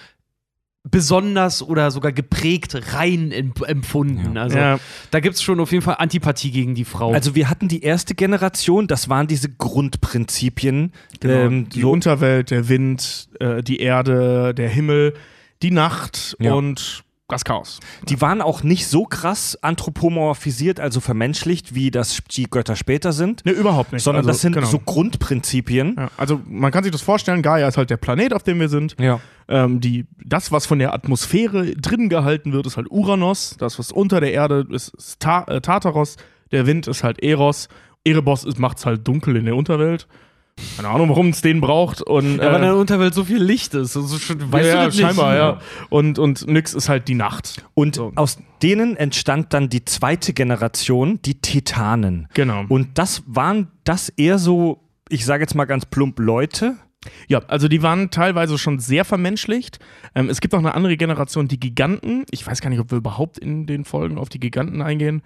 besonders 0.90 1.64
oder 1.64 1.90
sogar 1.92 2.12
geprägt 2.12 2.78
rein 2.94 3.32
emp 3.32 3.62
empfunden. 3.68 4.38
Also 4.38 4.58
Ja. 4.58 4.80
da 5.12 5.20
gibt 5.20 5.36
es 5.36 5.42
schon 5.42 5.60
auf 5.60 5.72
jeden 5.72 5.84
Fall 5.84 5.96
Antipathie 6.00 6.52
gegen 6.52 6.76
die 6.76 6.86
Frau. 6.86 7.12
Also 7.12 7.34
wir 7.36 7.50
hatten 7.50 7.68
die 7.68 7.82
erste 7.82 8.14
Generation, 8.16 8.88
das 8.88 9.10
waren 9.10 9.28
diese 9.28 9.50
Grundprinzipien. 9.50 10.92
ähm, 11.24 11.70
die 11.70 11.82
so, 11.82 11.92
Unterwelt, 11.92 12.52
der 12.52 12.70
Wind, 12.70 13.30
äh, 13.40 13.64
die 13.64 13.80
Erde, 13.80 14.54
der 14.54 14.70
Himmel, 14.70 15.14
die 15.62 15.72
Nacht 15.72 16.36
Ja. 16.40 16.54
und 16.54 17.04
das 17.28 17.44
Chaos. 17.44 17.80
Die 18.08 18.22
waren 18.22 18.42
auch 18.42 18.62
nicht 18.62 18.88
so 18.88 19.06
krass 19.06 19.58
anthropomorphisiert, 19.62 20.80
also 20.80 21.00
vermenschlicht, 21.00 21.74
wie 21.74 21.90
das 21.90 22.20
die 22.32 22.44
Götter 22.50 22.76
später 22.76 23.14
sind, 23.14 23.44
Ne, 23.46 23.52
überhaupt 23.52 23.94
nicht. 23.94 24.04
sondern 24.04 24.22
Also, 24.22 24.30
das 24.30 24.42
sind 24.42 24.54
genau. 24.54 24.68
so 24.68 24.78
Grundprinzipien. 24.80 25.96
Ja, 25.98 26.10
also 26.18 26.40
man 26.48 26.72
kann 26.72 26.84
sich 26.84 26.92
das 26.92 27.02
vorstellen, 27.02 27.42
Gaia 27.42 27.68
ist 27.68 27.78
halt 27.78 27.90
der 27.90 27.98
Planet, 27.98 28.34
auf 28.34 28.44
dem 28.44 28.60
wir 28.60 28.70
sind. 28.70 28.96
Ja. 29.00 29.20
Ähm, 29.48 29.80
die, 29.82 30.06
das, 30.24 30.52
was 30.52 30.66
von 30.68 30.78
der 30.80 30.94
Atmosphäre 30.94 31.72
drin 31.76 32.10
gehalten 32.10 32.54
wird, 32.54 32.68
ist 32.68 32.78
halt 32.78 32.90
Uranus. 32.92 33.56
Das, 33.58 33.80
was 33.80 33.92
unter 33.92 34.20
der 34.20 34.32
Erde 34.34 34.66
ist, 34.70 34.90
ist 34.96 35.20
Ta 35.20 35.44
äh, 35.48 35.62
Tartaros. 35.62 36.18
Der 36.52 36.68
Wind 36.68 36.88
ist 36.88 37.04
halt 37.04 37.24
Eros. 37.24 37.70
Erebos 38.04 38.46
macht 38.60 38.78
es 38.78 38.86
halt 38.86 39.08
dunkel 39.08 39.36
in 39.36 39.46
der 39.46 39.56
Unterwelt. 39.56 40.08
Keine 40.78 40.88
Ahnung, 40.90 41.10
warum 41.10 41.30
es 41.30 41.42
den 41.42 41.62
braucht. 41.62 42.02
Und, 42.02 42.38
Ja, 42.38 42.46
weil 42.52 42.56
in 42.58 42.64
äh, 42.64 42.66
der 42.68 42.76
Unterwelt 42.78 43.14
so 43.14 43.24
viel 43.24 43.42
Licht 43.42 43.74
ist. 43.74 43.96
Also 43.96 44.18
schon, 44.18 44.52
weißt 44.52 44.68
ja, 44.68 44.80
du 44.80 44.86
das 44.86 44.96
nicht? 44.96 45.06
scheinbar, 45.06 45.36
ja. 45.36 45.60
Und, 45.90 46.18
und 46.20 46.48
Nyx 46.48 46.74
ist 46.74 46.90
halt 46.90 47.08
die 47.08 47.14
Nacht. 47.16 47.64
Und 47.74 47.96
So. 47.96 48.12
aus 48.16 48.38
denen 48.62 48.96
entstand 48.98 49.54
dann 49.54 49.70
die 49.70 49.84
zweite 49.86 50.34
Generation, 50.34 51.20
die 51.24 51.40
Titanen. 51.42 52.28
Genau. 52.34 52.66
Und 52.70 52.98
das 52.98 53.24
waren 53.26 53.68
das 53.84 54.10
eher 54.10 54.38
so, 54.38 54.82
ich 55.10 55.26
sage 55.26 55.44
jetzt 55.44 55.56
mal 55.56 55.66
ganz 55.66 55.86
plump, 55.86 56.20
Leute. 56.20 56.76
Ja, 57.28 57.40
also 57.48 57.68
die 57.68 57.84
waren 57.84 58.10
teilweise 58.10 58.58
schon 58.58 58.80
sehr 58.80 59.06
vermenschlicht. 59.06 59.80
Ähm, 60.16 60.30
es 60.30 60.42
gibt 60.42 60.56
auch 60.56 60.60
eine 60.60 60.74
andere 60.74 60.98
Generation, 60.98 61.48
die 61.48 61.60
Giganten. 61.60 62.26
Ich 62.32 62.48
weiß 62.48 62.62
gar 62.62 62.70
nicht, 62.70 62.80
ob 62.80 62.92
wir 62.92 62.98
überhaupt 62.98 63.38
in 63.38 63.68
den 63.68 63.86
Folgen 63.86 64.18
auf 64.18 64.30
die 64.30 64.40
Giganten 64.40 64.82
eingehen. 64.82 65.22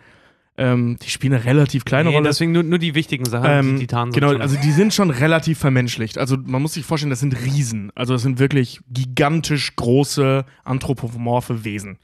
Ähm, 0.61 0.97
die 1.01 1.09
spielen 1.09 1.33
eine 1.33 1.45
relativ 1.45 1.85
kleine 1.85 2.09
Nee, 2.09 2.15
Rolle. 2.17 2.27
deswegen 2.27 2.51
nur, 2.51 2.63
nur 2.63 2.79
die 2.79 2.93
wichtigen 2.93 3.23
Sachen, 3.23 3.49
Ähm, 3.49 3.73
die 3.75 3.81
Titanen 3.87 4.11
genau, 4.13 4.35
also 4.37 4.57
die 4.57 4.71
sind 4.71 4.93
schon 4.93 5.09
relativ 5.09 5.57
vermenschlicht. 5.57 6.17
Also 6.17 6.35
man 6.37 6.61
muss 6.61 6.73
sich 6.73 6.83
vorstellen, 6.85 7.11
das 7.11 7.21
sind 7.21 7.33
Riesen. 7.45 7.91
Also 7.95 8.11
das 8.13 8.23
sind 8.23 8.39
wirklich 8.39 8.81
gigantisch 8.91 9.75
große 9.77 10.43
anthropomorphe 10.65 11.63
Wesen. 11.63 11.97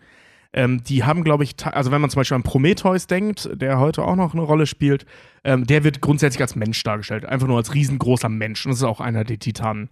Ähm, 0.54 0.82
die 0.86 1.04
haben, 1.04 1.26
glaube 1.26 1.44
ich, 1.44 1.56
also 1.66 1.92
wenn 1.92 2.00
man 2.00 2.10
zum 2.10 2.22
Beispiel 2.22 2.36
an 2.36 2.44
Prometheus 2.44 3.08
denkt, 3.08 3.50
der 3.54 3.78
heute 3.78 4.04
auch 4.04 4.16
noch 4.16 4.34
eine 4.34 4.44
Rolle 4.44 4.68
spielt, 4.68 5.06
ähm, 5.44 5.68
der 5.68 5.84
wird 5.84 6.00
grundsätzlich 6.00 6.42
als 6.42 6.56
Mensch 6.56 6.82
dargestellt. 6.82 7.26
Einfach 7.26 7.48
nur 7.48 7.58
als 7.58 7.74
riesengroßer 7.74 8.30
Mensch. 8.30 8.66
Und 8.66 8.72
das 8.72 8.78
ist 8.80 8.84
auch 8.86 9.02
einer 9.02 9.26
der 9.26 9.38
Titanen. 9.38 9.90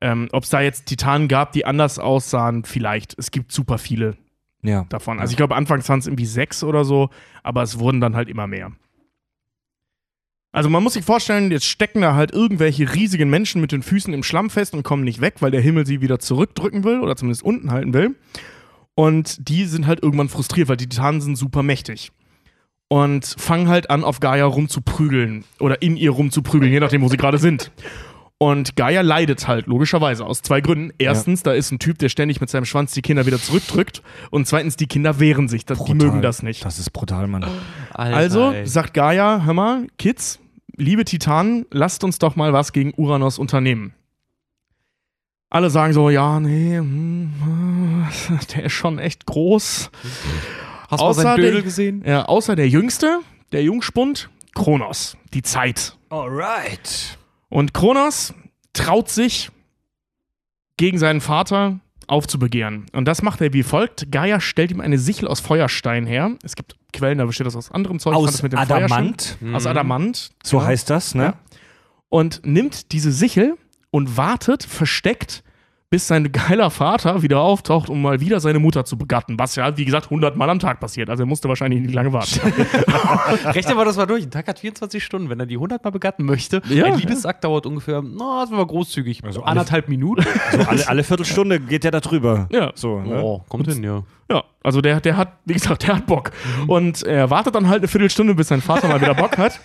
Ähm, 0.00 0.28
Ob 0.32 0.44
es 0.44 0.48
da 0.48 0.62
jetzt 0.62 0.86
Titanen 0.86 1.28
gab, 1.28 1.52
die 1.52 1.66
anders 1.66 1.98
aussahen, 1.98 2.64
vielleicht. 2.64 3.18
Es 3.18 3.30
gibt 3.30 3.52
super 3.52 3.76
viele 3.76 4.16
Ja. 4.62 4.86
davon. 4.88 5.20
Also 5.20 5.32
ich 5.32 5.36
glaube, 5.36 5.54
anfangs 5.54 5.88
waren 5.88 6.00
es 6.00 6.06
irgendwie 6.06 6.26
sechs 6.26 6.64
oder 6.64 6.84
so, 6.84 7.10
aber 7.42 7.62
es 7.62 7.78
wurden 7.78 8.00
dann 8.00 8.16
halt 8.16 8.28
immer 8.28 8.46
mehr. 8.46 8.72
Also 10.50 10.70
man 10.70 10.82
muss 10.82 10.94
sich 10.94 11.04
vorstellen, 11.04 11.50
jetzt 11.50 11.66
stecken 11.66 12.00
da 12.00 12.14
halt 12.14 12.32
irgendwelche 12.32 12.94
riesigen 12.94 13.28
Menschen 13.28 13.60
mit 13.60 13.70
den 13.70 13.82
Füßen 13.82 14.12
im 14.14 14.22
Schlamm 14.22 14.50
fest 14.50 14.74
und 14.74 14.82
kommen 14.82 15.04
nicht 15.04 15.20
weg, 15.20 15.36
weil 15.40 15.50
der 15.50 15.60
Himmel 15.60 15.86
sie 15.86 16.00
wieder 16.00 16.18
zurückdrücken 16.18 16.84
will 16.84 17.00
oder 17.00 17.16
zumindest 17.16 17.42
unten 17.42 17.70
halten 17.70 17.92
will. 17.92 18.16
Und 18.94 19.48
die 19.48 19.64
sind 19.66 19.86
halt 19.86 20.02
irgendwann 20.02 20.28
frustriert, 20.28 20.68
weil 20.68 20.76
die 20.76 20.88
Titanen 20.88 21.20
sind 21.20 21.36
super 21.36 21.62
mächtig. 21.62 22.10
Und 22.88 23.26
fangen 23.38 23.68
halt 23.68 23.90
an, 23.90 24.02
auf 24.02 24.18
Gaia 24.18 24.46
rumzuprügeln 24.46 25.44
oder 25.60 25.82
in 25.82 25.96
ihr 25.96 26.10
rumzuprügeln, 26.10 26.72
je 26.72 26.80
nachdem, 26.80 27.02
wo 27.02 27.08
sie 27.08 27.18
gerade 27.18 27.36
sind. 27.38 27.70
Und 28.40 28.76
Gaia 28.76 29.00
leidet 29.00 29.48
halt, 29.48 29.66
logischerweise, 29.66 30.24
aus 30.24 30.42
zwei 30.42 30.60
Gründen. 30.60 30.92
Erstens, 30.98 31.42
da 31.42 31.52
ist 31.52 31.72
ein 31.72 31.80
Typ, 31.80 31.98
der 31.98 32.08
ständig 32.08 32.40
mit 32.40 32.48
seinem 32.48 32.66
Schwanz 32.66 32.92
die 32.92 33.02
Kinder 33.02 33.26
wieder 33.26 33.40
zurückdrückt. 33.40 34.00
Und 34.30 34.46
zweitens, 34.46 34.76
die 34.76 34.86
Kinder 34.86 35.18
wehren 35.18 35.48
sich. 35.48 35.66
Das, 35.66 35.82
die 35.84 35.94
mögen 35.94 36.22
das 36.22 36.44
nicht. 36.44 36.64
Das 36.64 36.78
ist 36.78 36.90
brutal, 36.92 37.26
Mann. 37.26 37.44
Alter, 37.92 38.16
Also 38.16 38.52
ey. 38.52 38.64
sagt 38.66 38.94
Gaia, 38.94 39.42
hör 39.44 39.54
mal, 39.54 39.88
Kids, 39.98 40.38
liebe 40.76 41.04
Titanen, 41.04 41.66
lasst 41.72 42.04
uns 42.04 42.18
doch 42.20 42.36
mal 42.36 42.52
was 42.52 42.72
gegen 42.72 42.94
Uranus 42.96 43.40
unternehmen. 43.40 43.92
Alle 45.50 45.70
sagen 45.70 45.92
so, 45.92 46.08
ja, 46.08 46.38
nee, 46.38 46.76
hm, 46.76 48.06
der 48.54 48.64
ist 48.66 48.72
schon 48.72 49.00
echt 49.00 49.26
groß. 49.26 49.90
Hast 50.88 51.00
du 51.00 51.04
mal 51.04 51.10
außer 51.10 51.22
seinen 51.22 51.36
den- 51.38 51.44
Dödel 51.46 51.62
gesehen? 51.64 52.04
Ja, 52.06 52.26
außer 52.26 52.54
der 52.54 52.68
Jüngste, 52.68 53.18
der 53.50 53.64
Jungspund, 53.64 54.30
Kronos, 54.54 55.16
die 55.34 55.42
Zeit. 55.42 55.96
Alright. 56.10 57.18
Und 57.48 57.74
Kronos 57.74 58.34
traut 58.72 59.08
sich, 59.08 59.50
gegen 60.76 60.98
seinen 60.98 61.20
Vater 61.20 61.80
aufzubegehren. 62.06 62.86
Und 62.92 63.06
das 63.06 63.20
macht 63.22 63.40
er 63.40 63.52
wie 63.52 63.62
folgt. 63.64 64.10
Gaia 64.12 64.40
stellt 64.40 64.70
ihm 64.70 64.80
eine 64.80 64.98
Sichel 64.98 65.28
aus 65.28 65.40
Feuerstein 65.40 66.06
her. 66.06 66.36
Es 66.42 66.54
gibt 66.56 66.76
Quellen, 66.92 67.18
da 67.18 67.24
besteht 67.26 67.46
das 67.46 67.56
aus 67.56 67.70
anderem 67.70 67.98
Zeug. 67.98 68.14
Aus 68.14 68.42
Adamant, 68.44 69.36
Aus 69.52 69.66
Adamant. 69.66 70.30
so 70.42 70.58
Ja. 70.58 70.64
heißt 70.66 70.88
das, 70.88 71.14
ne? 71.14 71.22
Ja. 71.24 71.34
Und 72.08 72.40
nimmt 72.46 72.92
diese 72.92 73.12
Sichel 73.12 73.56
und 73.90 74.16
wartet 74.16 74.62
versteckt, 74.62 75.42
bis 75.90 76.06
sein 76.06 76.30
geiler 76.32 76.70
Vater 76.70 77.22
wieder 77.22 77.40
auftaucht, 77.40 77.88
um 77.88 78.02
mal 78.02 78.20
wieder 78.20 78.40
seine 78.40 78.58
Mutter 78.58 78.84
zu 78.84 78.98
begatten. 78.98 79.38
Was 79.38 79.56
ja, 79.56 79.74
wie 79.78 79.86
gesagt, 79.86 80.06
100 80.06 80.36
Mal 80.36 80.50
am 80.50 80.58
Tag 80.58 80.80
passiert. 80.80 81.08
Also 81.08 81.22
er 81.22 81.26
musste 81.26 81.48
wahrscheinlich 81.48 81.80
nicht 81.80 81.94
lange 81.94 82.12
warten. 82.12 82.40
Rechne 83.46 83.74
mal 83.74 83.86
das 83.86 83.96
mal 83.96 84.04
durch. 84.04 84.22
Ein 84.24 84.30
Tag 84.30 84.48
hat 84.48 84.58
24 84.58 85.02
Stunden. 85.02 85.30
Wenn 85.30 85.40
er 85.40 85.46
die 85.46 85.54
100 85.56 85.82
Mal 85.82 85.90
begatten 85.90 86.24
möchte, 86.24 86.60
Ja. 86.68 86.84
ein 86.84 86.98
Liebesakt 86.98 87.42
dauert 87.44 87.64
ungefähr, 87.64 88.02
na, 88.02 88.42
das 88.42 88.50
war 88.50 88.66
großzügig, 88.66 89.24
Also 89.24 89.40
alle- 89.40 89.52
anderthalb 89.52 89.88
Minuten. 89.88 90.24
So 90.52 90.58
alle, 90.60 90.88
alle 90.88 91.04
Viertelstunde 91.04 91.58
geht 91.60 91.84
der 91.84 91.90
da 91.90 92.00
drüber. 92.00 92.48
Ja. 92.52 92.70
So, 92.74 93.00
ne? 93.00 93.22
Oh, 93.22 93.42
kommt 93.48 93.66
hin, 93.72 93.82
ja. 93.82 94.02
Ja, 94.30 94.44
also 94.62 94.80
der, 94.80 95.00
der 95.00 95.16
hat, 95.16 95.38
wie 95.46 95.54
gesagt, 95.54 95.86
der 95.86 95.96
hat 95.96 96.06
Bock. 96.06 96.32
Und 96.66 97.02
er 97.02 97.30
wartet 97.30 97.54
dann 97.54 97.68
halt 97.68 97.78
eine 97.78 97.88
Viertelstunde, 97.88 98.34
bis 98.34 98.48
sein 98.48 98.60
Vater 98.60 98.88
mal 98.88 99.00
wieder 99.00 99.14
Bock 99.14 99.38
hat. 99.38 99.60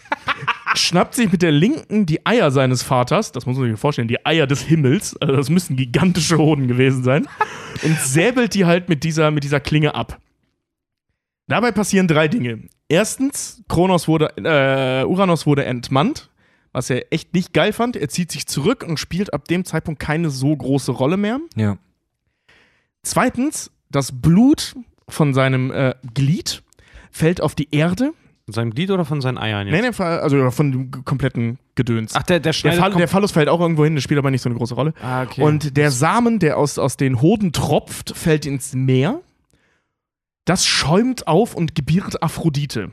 Schnappt 0.75 1.15
sich 1.15 1.31
mit 1.31 1.41
der 1.41 1.51
linken 1.51 2.05
die 2.05 2.25
Eier 2.25 2.49
seines 2.49 2.81
Vaters, 2.81 3.31
das 3.31 3.45
muss 3.45 3.57
man 3.57 3.69
sich 3.69 3.79
vorstellen, 3.79 4.07
die 4.07 4.25
Eier 4.25 4.47
des 4.47 4.61
Himmels, 4.61 5.15
also 5.17 5.35
das 5.35 5.49
müssen 5.49 5.75
gigantische 5.75 6.37
Hoden 6.37 6.67
gewesen 6.67 7.03
sein, 7.03 7.27
und 7.83 7.99
säbelt 7.99 8.55
die 8.55 8.65
halt 8.65 8.89
mit 8.89 9.03
dieser, 9.03 9.29
mit 9.29 9.43
dieser 9.43 9.59
Klinge 9.59 9.93
ab. 9.93 10.19
Dabei 11.47 11.71
passieren 11.71 12.07
drei 12.07 12.27
Dinge. 12.27 12.69
Erstens, 12.87 13.63
Kronos 13.67 14.07
wurde, 14.07 14.33
äh, 14.37 15.05
Uranus 15.05 15.45
wurde 15.45 15.65
entmannt, 15.65 16.29
was 16.71 16.89
er 16.89 17.11
echt 17.11 17.33
nicht 17.33 17.53
geil 17.53 17.73
fand. 17.73 17.95
Er 17.95 18.09
zieht 18.09 18.31
sich 18.31 18.47
zurück 18.47 18.83
und 18.87 18.99
spielt 18.99 19.33
ab 19.33 19.47
dem 19.47 19.65
Zeitpunkt 19.65 19.99
keine 19.99 20.29
so 20.29 20.55
große 20.55 20.91
Rolle 20.91 21.17
mehr. 21.17 21.39
Ja. 21.55 21.77
Zweitens, 23.03 23.71
das 23.93 24.11
Blut 24.11 24.75
von 25.07 25.33
seinem 25.33 25.71
äh, 25.71 25.95
Glied 26.13 26.63
fällt 27.11 27.41
auf 27.41 27.55
die 27.55 27.69
Erde. 27.71 28.13
Von 28.45 28.53
seinem 28.53 28.71
Glied 28.71 28.91
oder 28.91 29.05
von 29.05 29.21
seinen 29.21 29.37
Eiern 29.37 29.67
jetzt? 29.67 29.81
Nee, 29.81 29.89
nee, 29.89 30.03
also 30.03 30.51
von 30.51 30.71
dem 30.71 31.05
kompletten 31.05 31.59
Gedöns. 31.75 32.13
Ach, 32.15 32.23
der, 32.23 32.39
der 32.39 32.51
der, 32.51 32.73
Fall, 32.73 32.93
der 32.93 33.07
Phallus 33.07 33.31
fällt 33.31 33.47
auch 33.47 33.61
irgendwo 33.61 33.85
hin, 33.85 33.95
das 33.95 34.03
spielt 34.03 34.17
aber 34.17 34.31
nicht 34.31 34.41
so 34.41 34.49
eine 34.49 34.57
große 34.57 34.75
Rolle. 34.75 34.93
Ah, 35.01 35.23
okay. 35.23 35.41
Und 35.41 35.77
der 35.77 35.91
Samen, 35.91 36.39
der 36.39 36.57
aus, 36.57 36.77
aus 36.77 36.97
den 36.97 37.21
Hoden 37.21 37.53
tropft, 37.53 38.15
fällt 38.15 38.45
ins 38.45 38.73
Meer. 38.73 39.21
Das 40.45 40.65
schäumt 40.65 41.27
auf 41.27 41.55
und 41.55 41.73
gebiert 41.73 42.21
Aphrodite. 42.21 42.91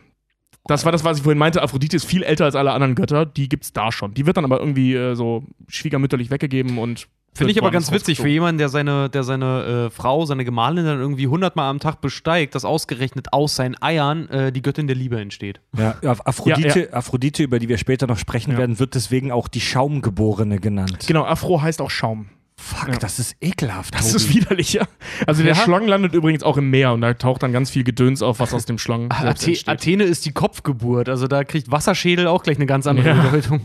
Das 0.66 0.84
war 0.84 0.92
das, 0.92 1.02
was 1.02 1.16
ich 1.16 1.24
vorhin 1.24 1.38
meinte. 1.38 1.62
Aphrodite 1.62 1.96
ist 1.96 2.04
viel 2.04 2.22
älter 2.22 2.44
als 2.44 2.54
alle 2.54 2.70
anderen 2.70 2.94
Götter. 2.94 3.26
Die 3.26 3.48
gibt's 3.48 3.72
da 3.72 3.90
schon. 3.90 4.14
Die 4.14 4.26
wird 4.26 4.36
dann 4.36 4.44
aber 4.44 4.60
irgendwie 4.60 4.94
äh, 4.94 5.14
so 5.14 5.44
schwiegermütterlich 5.68 6.30
weggegeben 6.30 6.78
und. 6.78 7.08
Finde 7.32 7.52
ich 7.52 7.58
aber 7.60 7.70
ganz 7.70 7.92
witzig 7.92 8.20
für 8.20 8.28
jemanden, 8.28 8.58
der 8.58 8.68
seine, 8.68 9.08
der 9.08 9.22
seine 9.22 9.86
äh, 9.86 9.90
Frau, 9.90 10.26
seine 10.26 10.44
Gemahlin 10.44 10.84
dann 10.84 10.98
irgendwie 10.98 11.24
100 11.26 11.54
Mal 11.56 11.70
am 11.70 11.78
Tag 11.78 12.00
besteigt, 12.00 12.54
dass 12.54 12.64
ausgerechnet 12.64 13.32
aus 13.32 13.54
seinen 13.54 13.80
Eiern 13.80 14.28
äh, 14.28 14.52
die 14.52 14.62
Göttin 14.62 14.86
der 14.88 14.96
Liebe 14.96 15.18
entsteht. 15.20 15.60
Ja, 15.78 15.94
ja, 16.02 16.10
Aphrodite, 16.24 16.88
Ja, 16.90 16.92
Aphrodite, 16.96 17.42
über 17.44 17.58
die 17.60 17.68
wir 17.68 17.78
später 17.78 18.06
noch 18.08 18.18
sprechen 18.18 18.52
Ja. 18.52 18.58
werden, 18.58 18.78
wird 18.80 18.94
deswegen 18.96 19.30
auch 19.30 19.46
die 19.48 19.60
Schaumgeborene 19.60 20.58
genannt. 20.58 21.04
Genau, 21.06 21.24
Afro 21.24 21.62
heißt 21.62 21.80
auch 21.80 21.90
Schaum. 21.90 22.30
Fuck, 22.56 22.88
Ja. 22.88 22.96
das 22.98 23.18
ist 23.18 23.36
ekelhaft. 23.40 23.94
Das 23.94 24.12
Tobi. 24.12 24.16
ist 24.16 24.34
widerlich, 24.34 24.72
ja. 24.74 24.82
Also 25.26 25.42
der 25.42 25.54
Ja. 25.54 25.62
Schlang 25.62 25.86
landet 25.86 26.12
übrigens 26.14 26.42
auch 26.42 26.58
im 26.58 26.68
Meer 26.68 26.92
und 26.92 27.00
da 27.00 27.14
taucht 27.14 27.42
dann 27.42 27.52
ganz 27.54 27.70
viel 27.70 27.84
Gedöns 27.84 28.20
auf, 28.22 28.38
was 28.40 28.52
aus 28.52 28.66
dem 28.66 28.76
Schlang 28.76 29.02
selbst 29.02 29.22
Athe 29.44 29.46
entsteht. 29.52 29.68
Athene 29.68 30.04
ist 30.04 30.26
die 30.26 30.32
Kopfgeburt, 30.32 31.08
also 31.08 31.26
da 31.26 31.44
kriegt 31.44 31.70
Wasserschädel 31.70 32.26
auch 32.26 32.42
gleich 32.42 32.56
eine 32.58 32.66
ganz 32.66 32.86
andere 32.86 33.08
Ja. 33.08 33.22
Bedeutung. 33.22 33.60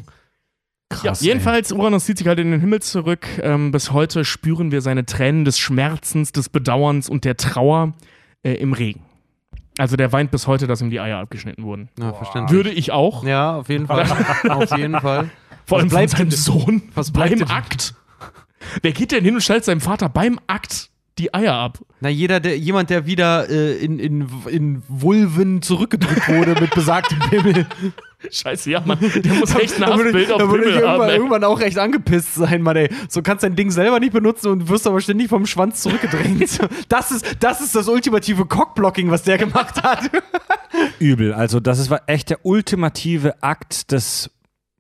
Krass. 0.90 1.22
ja, 1.22 1.28
jedenfalls, 1.28 1.72
Uranus 1.72 2.06
zieht 2.06 2.18
sich 2.18 2.28
halt 2.28 2.40
in 2.40 2.52
den 2.52 2.60
Himmel 2.60 2.82
zurück. 2.82 3.28
Ähm, 3.42 3.72
bis 3.72 3.92
heute 3.92 4.26
spüren 4.26 4.72
wir 4.72 4.82
seine 4.82 5.06
Tränen 5.06 5.46
des 5.46 5.60
Schmerzens, 5.60 6.32
des 6.32 6.50
Bedauerns 6.50 7.10
und 7.10 7.26
der 7.26 7.38
Trauer 7.38 7.94
äh, 8.44 8.54
im 8.54 8.74
Regen. 8.74 9.02
Also 9.78 9.98
der 9.98 10.12
weint 10.14 10.32
bis 10.32 10.48
heute, 10.48 10.68
dass 10.68 10.82
ihm 10.82 10.90
die 10.90 11.00
Eier 11.02 11.18
abgeschnitten 11.20 11.64
wurden. 11.64 11.90
Ja, 12.00 12.14
verständlich. 12.14 12.56
Würde 12.56 12.72
ich 12.72 12.92
auch. 12.92 13.26
Ja, 13.26 13.58
auf 13.58 13.68
jeden 13.70 13.88
Fall. 13.88 14.06
auf 14.50 14.78
jeden 14.78 15.00
Fall. 15.00 15.30
Vor 15.66 15.80
allem 15.80 15.88
Was 15.92 15.94
von 15.94 16.00
bleibt 16.00 16.10
seinem 16.12 16.32
Sohn. 16.32 16.82
was 16.94 17.12
bleibt 17.12 17.40
beim 17.40 17.50
Akt. 17.50 17.94
Wer 18.82 18.92
geht 18.94 19.12
denn 19.12 19.24
hin 19.24 19.36
und 19.36 19.42
stellt 19.42 19.66
seinem 19.66 19.82
Vater 19.82 20.08
beim 20.10 20.40
Akt 20.48 20.90
die 21.18 21.34
Eier 21.34 21.54
ab? 21.56 21.80
Na, 22.00 22.10
jeder, 22.10 22.40
der, 22.40 22.58
jemand, 22.58 22.90
der 22.90 23.06
wieder 23.06 23.50
äh, 23.50 23.74
in, 23.78 24.00
in, 24.00 24.28
in 24.48 24.84
Vulven 24.88 25.62
zurückgedrückt 25.62 26.28
wurde 26.30 26.60
mit 26.60 26.74
besagtem 26.74 27.20
Pimmel. 27.30 27.66
Scheiße, 28.32 28.70
ja, 28.72 28.82
Mann. 28.86 28.98
Der 29.00 29.34
muss 29.34 29.56
echt 29.56 29.82
ein 29.82 29.84
ich, 29.84 30.32
auf 30.32 30.38
da 30.38 30.50
würde 30.50 30.66
ich 30.70 30.76
Pimmel 30.76 30.88
haben. 30.88 31.02
irgendwann, 31.02 31.10
irgendwann 31.10 31.44
auch 31.44 31.60
echt 31.62 31.78
angepisst 31.78 32.36
sein, 32.36 32.62
Mann, 32.62 32.76
ey. 32.76 32.90
So 33.10 33.22
kannst 33.22 33.44
dein 33.44 33.56
Ding 33.56 33.72
selber 33.72 34.00
nicht 34.00 34.14
benutzen 34.14 34.50
und 34.50 34.70
wirst 34.70 34.88
aber 34.88 35.02
ständig 35.02 35.30
vom 35.30 35.46
Schwanz 35.46 35.82
zurückgedrängt. 35.82 36.60
Das 36.90 37.12
ist 37.12 37.38
das, 37.40 37.62
ist 37.62 37.76
das 37.76 37.88
ultimative 37.88 38.46
Cockblocking, 38.46 39.10
was 39.10 39.24
der 39.24 39.38
gemacht 39.38 39.82
hat. 39.82 40.10
übel. 41.00 41.34
Also, 41.34 41.60
das 41.60 41.80
ist 41.80 41.90
war 41.90 42.02
echt 42.08 42.30
der 42.30 42.46
ultimative 42.46 43.42
Akt 43.42 43.92
des 43.92 44.30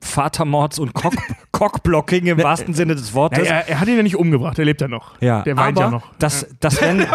Vatermords 0.01 0.79
und 0.79 0.93
Cock 0.93 1.15
Cockblocking 1.51 2.27
im 2.27 2.37
wahrsten 2.41 2.73
Sinne 2.73 2.95
des 2.95 3.13
Wortes. 3.13 3.47
er, 3.47 3.67
er 3.67 3.79
hat 3.79 3.87
ihn 3.87 3.97
ja 3.97 4.03
nicht 4.03 4.15
umgebracht, 4.17 4.59
er 4.59 4.65
lebt 4.65 4.81
ja 4.81 4.87
noch. 4.87 5.19
Ja, 5.21 5.41
Der 5.43 5.57
weint 5.57 5.79
ja 5.79 5.89
noch. 5.89 6.13
Das, 6.19 6.47
das 6.59 6.81
wollte. 6.81 7.07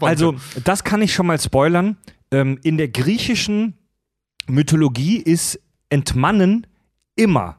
Also, 0.00 0.34
das 0.64 0.84
kann 0.84 1.02
ich 1.02 1.14
schon 1.14 1.26
mal 1.26 1.40
spoilern. 1.40 1.96
Ähm, 2.30 2.58
in 2.62 2.76
der 2.76 2.88
griechischen 2.88 3.74
Mythologie 4.48 5.18
ist 5.18 5.60
Entmannen 5.90 6.66
immer 7.16 7.58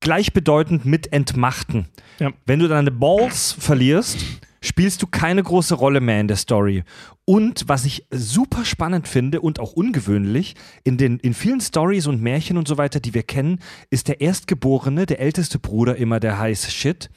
gleichbedeutend 0.00 0.84
mit 0.84 1.12
Entmachten. 1.12 1.88
Ja. 2.18 2.32
Wenn 2.44 2.60
du 2.60 2.68
deine 2.68 2.90
Balls 2.90 3.56
verlierst, 3.58 4.18
spielst 4.60 5.02
du 5.02 5.06
keine 5.06 5.42
große 5.42 5.74
Rolle 5.74 6.00
mehr 6.00 6.20
in 6.20 6.28
der 6.28 6.36
Story. 6.36 6.84
Und 7.24 7.68
was 7.68 7.84
ich 7.84 8.06
super 8.10 8.64
spannend 8.64 9.08
finde 9.08 9.40
und 9.40 9.60
auch 9.60 9.72
ungewöhnlich, 9.72 10.54
in, 10.84 10.96
den, 10.96 11.18
in 11.18 11.34
vielen 11.34 11.60
Stories 11.60 12.06
und 12.06 12.22
Märchen 12.22 12.58
und 12.58 12.68
so 12.68 12.76
weiter, 12.76 13.00
die 13.00 13.14
wir 13.14 13.22
kennen, 13.22 13.60
ist 13.90 14.08
der 14.08 14.20
Erstgeborene, 14.20 15.06
der 15.06 15.20
älteste 15.20 15.58
Bruder 15.58 15.96
immer 15.96 16.20
der 16.20 16.38
heiße 16.38 16.70
Shit. 16.70 17.10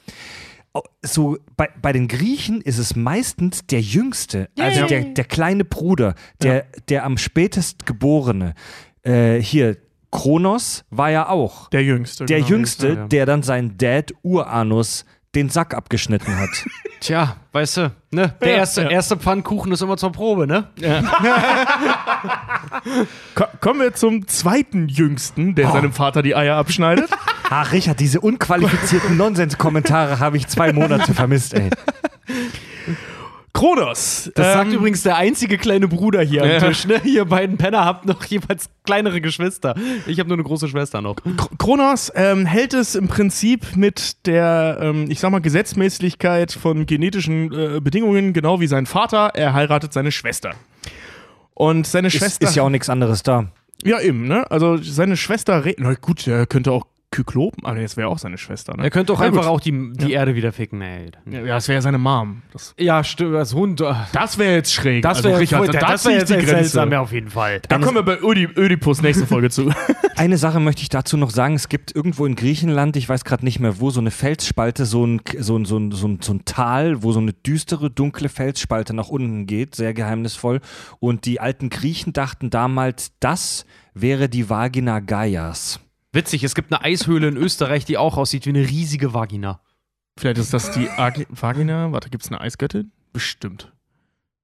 So 1.02 1.36
bei, 1.56 1.68
bei 1.80 1.92
den 1.92 2.08
Griechen 2.08 2.60
ist 2.60 2.78
es 2.78 2.96
meistens 2.96 3.66
der 3.66 3.80
Jüngste, 3.80 4.48
also 4.58 4.86
der, 4.86 5.00
der 5.04 5.24
kleine 5.24 5.64
Bruder, 5.64 6.14
der, 6.42 6.66
der 6.88 7.04
am 7.04 7.16
spätest 7.18 7.86
Geborene. 7.86 8.54
Äh, 9.02 9.40
hier, 9.40 9.76
Kronos 10.10 10.84
war 10.90 11.10
ja 11.10 11.28
auch 11.28 11.68
Der 11.70 11.84
Jüngste. 11.84 12.24
der 12.24 12.38
genau. 12.38 12.48
Jüngste, 12.50 12.88
ja. 12.88 13.06
der 13.08 13.26
dann 13.26 13.42
sein 13.42 13.76
Dad 13.76 14.12
Uranus 14.22 15.04
den 15.34 15.50
Sack 15.50 15.74
abgeschnitten 15.74 16.36
hat. 16.38 16.48
Tja, 17.00 17.36
weißt 17.52 17.76
du, 17.76 17.92
ne? 18.10 18.34
Der 18.40 18.50
Ja, 18.52 18.56
erste, 18.56 18.82
ja. 18.82 18.88
erste 18.90 19.16
Pfannkuchen 19.18 19.70
ist 19.72 19.82
immer 19.82 19.98
zur 19.98 20.10
Probe, 20.10 20.46
ne? 20.46 20.68
Ko 20.80 20.86
kommen 23.60 23.80
wir 23.80 23.94
zum 23.94 24.26
zweiten 24.28 24.88
Jüngsten, 24.88 25.54
der 25.54 25.70
seinem 25.70 25.92
Vater 25.92 26.22
die 26.22 26.34
Eier 26.36 26.56
abschneidet. 26.56 27.08
Ach, 27.50 27.72
Richard, 27.72 28.00
diese 28.00 28.20
unqualifizierten 28.20 29.16
Nonsenskommentare 29.18 30.18
habe 30.18 30.36
ich 30.36 30.46
zwei 30.48 30.72
Monate 30.72 31.14
vermisst, 31.14 31.54
ey. 31.54 31.70
Kronos. 33.54 34.30
Das 34.34 34.52
sagt 34.52 34.68
ähm, 34.68 34.74
übrigens 34.78 35.02
der 35.02 35.16
einzige 35.16 35.58
kleine 35.58 35.88
Bruder 35.88 36.20
hier 36.22 36.42
am 36.44 36.48
Ja. 36.48 36.60
Tisch, 36.60 36.86
ne? 36.86 37.00
Ihr 37.04 37.24
beiden 37.24 37.56
Penner 37.56 37.84
habt 37.84 38.04
noch 38.06 38.22
jeweils 38.24 38.68
kleinere 38.84 39.20
Geschwister. 39.20 39.74
Ich 40.06 40.20
habe 40.20 40.28
nur 40.28 40.36
eine 40.36 40.44
große 40.44 40.68
Schwester 40.68 41.00
noch. 41.00 41.16
Kr- 41.16 41.48
Kronos 41.58 42.12
ähm, 42.14 42.46
hält 42.46 42.72
es 42.74 42.94
im 42.94 43.08
Prinzip 43.08 43.74
mit 43.74 44.26
der, 44.26 44.78
ähm, 44.80 45.10
ich 45.10 45.18
sag 45.18 45.30
mal, 45.32 45.40
Gesetzmäßigkeit 45.40 46.52
von 46.52 46.86
genetischen 46.86 47.52
äh, 47.52 47.80
Bedingungen, 47.80 48.32
genau 48.32 48.60
wie 48.60 48.68
sein 48.68 48.86
Vater. 48.86 49.30
Er 49.34 49.54
heiratet 49.54 49.92
seine 49.92 50.12
Schwester. 50.12 50.50
Und 51.58 51.88
seine 51.88 52.06
Ist, 52.06 52.14
Schwester. 52.14 52.46
ist 52.46 52.54
ja 52.54 52.62
auch 52.62 52.68
nichts 52.70 52.88
anderes 52.88 53.24
da. 53.24 53.48
Ja, 53.84 54.00
eben, 54.00 54.28
ne? 54.28 54.48
Also 54.50 54.76
seine 54.76 55.16
Schwester. 55.16 55.64
re- 55.64 55.74
Na 55.78 55.94
gut, 55.94 56.24
er 56.28 56.46
könnte 56.46 56.70
auch 56.70 56.86
Kyklopen. 57.24 57.64
Aber 57.64 57.80
das 57.80 57.96
wäre 57.96 58.08
auch 58.08 58.18
seine 58.18 58.38
Schwester, 58.38 58.76
ne? 58.76 58.84
Er 58.84 58.90
könnte 58.90 59.12
doch 59.12 59.18
Na 59.20 59.26
einfach 59.26 59.42
gut. 59.42 59.50
auch 59.50 59.60
die, 59.60 59.92
die 59.94 60.12
Erde 60.12 60.34
wieder 60.34 60.52
ficken, 60.52 60.80
ey. 60.80 61.10
Ja, 61.30 61.42
das 61.44 61.66
wäre 61.68 61.76
ja 61.78 61.82
seine 61.82 61.98
Mom. 61.98 62.42
Das, 62.52 62.74
Ja, 62.78 63.02
stimmt, 63.02 63.34
das 63.34 63.54
Hund. 63.54 63.80
äh, 63.80 63.92
das 64.12 64.38
wäre 64.38 64.54
jetzt 64.54 64.72
schräg. 64.72 65.02
Das 65.02 65.18
Also, 65.18 65.30
wäre 65.30 65.40
Richard, 65.40 65.74
da, 65.74 65.80
das 65.80 66.02
zieh 66.02 66.08
wär 66.10 66.14
ich 66.22 66.28
jetzt 66.28 66.42
die 66.42 66.46
Grenze. 66.46 66.88
ja, 66.90 67.00
auf 67.00 67.12
jeden 67.12 67.30
Fall. 67.30 67.60
Da 67.68 67.78
kommen 67.78 67.96
wir 67.96 68.02
bei 68.04 68.18
Ödi, 68.20 68.44
Ödipus 68.56 69.02
nächste 69.02 69.26
Folge 69.26 69.50
zu. 69.50 69.70
Eine 70.16 70.36
Sache 70.38 70.60
möchte 70.60 70.82
ich 70.82 70.88
dazu 70.88 71.16
noch 71.16 71.30
sagen. 71.30 71.54
Es 71.54 71.68
gibt 71.68 71.94
irgendwo 71.94 72.26
in 72.26 72.34
Griechenland, 72.36 72.96
ich 72.96 73.08
weiß 73.08 73.24
gerade 73.24 73.44
nicht 73.44 73.60
mehr 73.60 73.80
wo, 73.80 73.90
so 73.90 74.00
eine 74.00 74.10
Felsspalte, 74.10 74.84
so 74.86 75.04
ein, 75.06 75.20
so, 75.38 75.56
ein, 75.56 75.64
so, 75.64 75.78
ein, 75.78 75.92
so, 75.92 76.08
ein, 76.08 76.18
so 76.20 76.32
ein 76.34 76.44
Tal, 76.44 77.02
wo 77.02 77.12
so 77.12 77.20
eine 77.20 77.32
düstere, 77.32 77.90
dunkle 77.90 78.28
Felsspalte 78.28 78.94
nach 78.94 79.08
unten 79.08 79.46
geht, 79.46 79.74
sehr 79.74 79.94
geheimnisvoll. 79.94 80.60
Und 81.00 81.24
die 81.26 81.40
alten 81.40 81.68
Griechen 81.70 82.12
dachten 82.12 82.50
damals, 82.50 83.12
das 83.20 83.64
wäre 83.94 84.28
die 84.28 84.48
Vagina 84.50 85.00
Gaias. 85.00 85.80
Witzig, 86.12 86.44
es 86.44 86.54
gibt 86.54 86.72
eine 86.72 86.82
Eishöhle 86.82 87.28
in 87.28 87.36
Österreich, 87.36 87.84
die 87.84 87.98
auch 87.98 88.16
aussieht 88.16 88.46
wie 88.46 88.50
eine 88.50 88.68
riesige 88.68 89.12
Vagina. 89.14 89.60
Vielleicht 90.18 90.38
ist 90.38 90.52
das 90.54 90.70
die 90.72 90.88
Ag 90.88 91.26
Vagina. 91.28 91.92
Warte, 91.92 92.10
gibt 92.10 92.24
es 92.24 92.30
eine 92.30 92.40
Eisgöttin? 92.40 92.92
Bestimmt. 93.12 93.72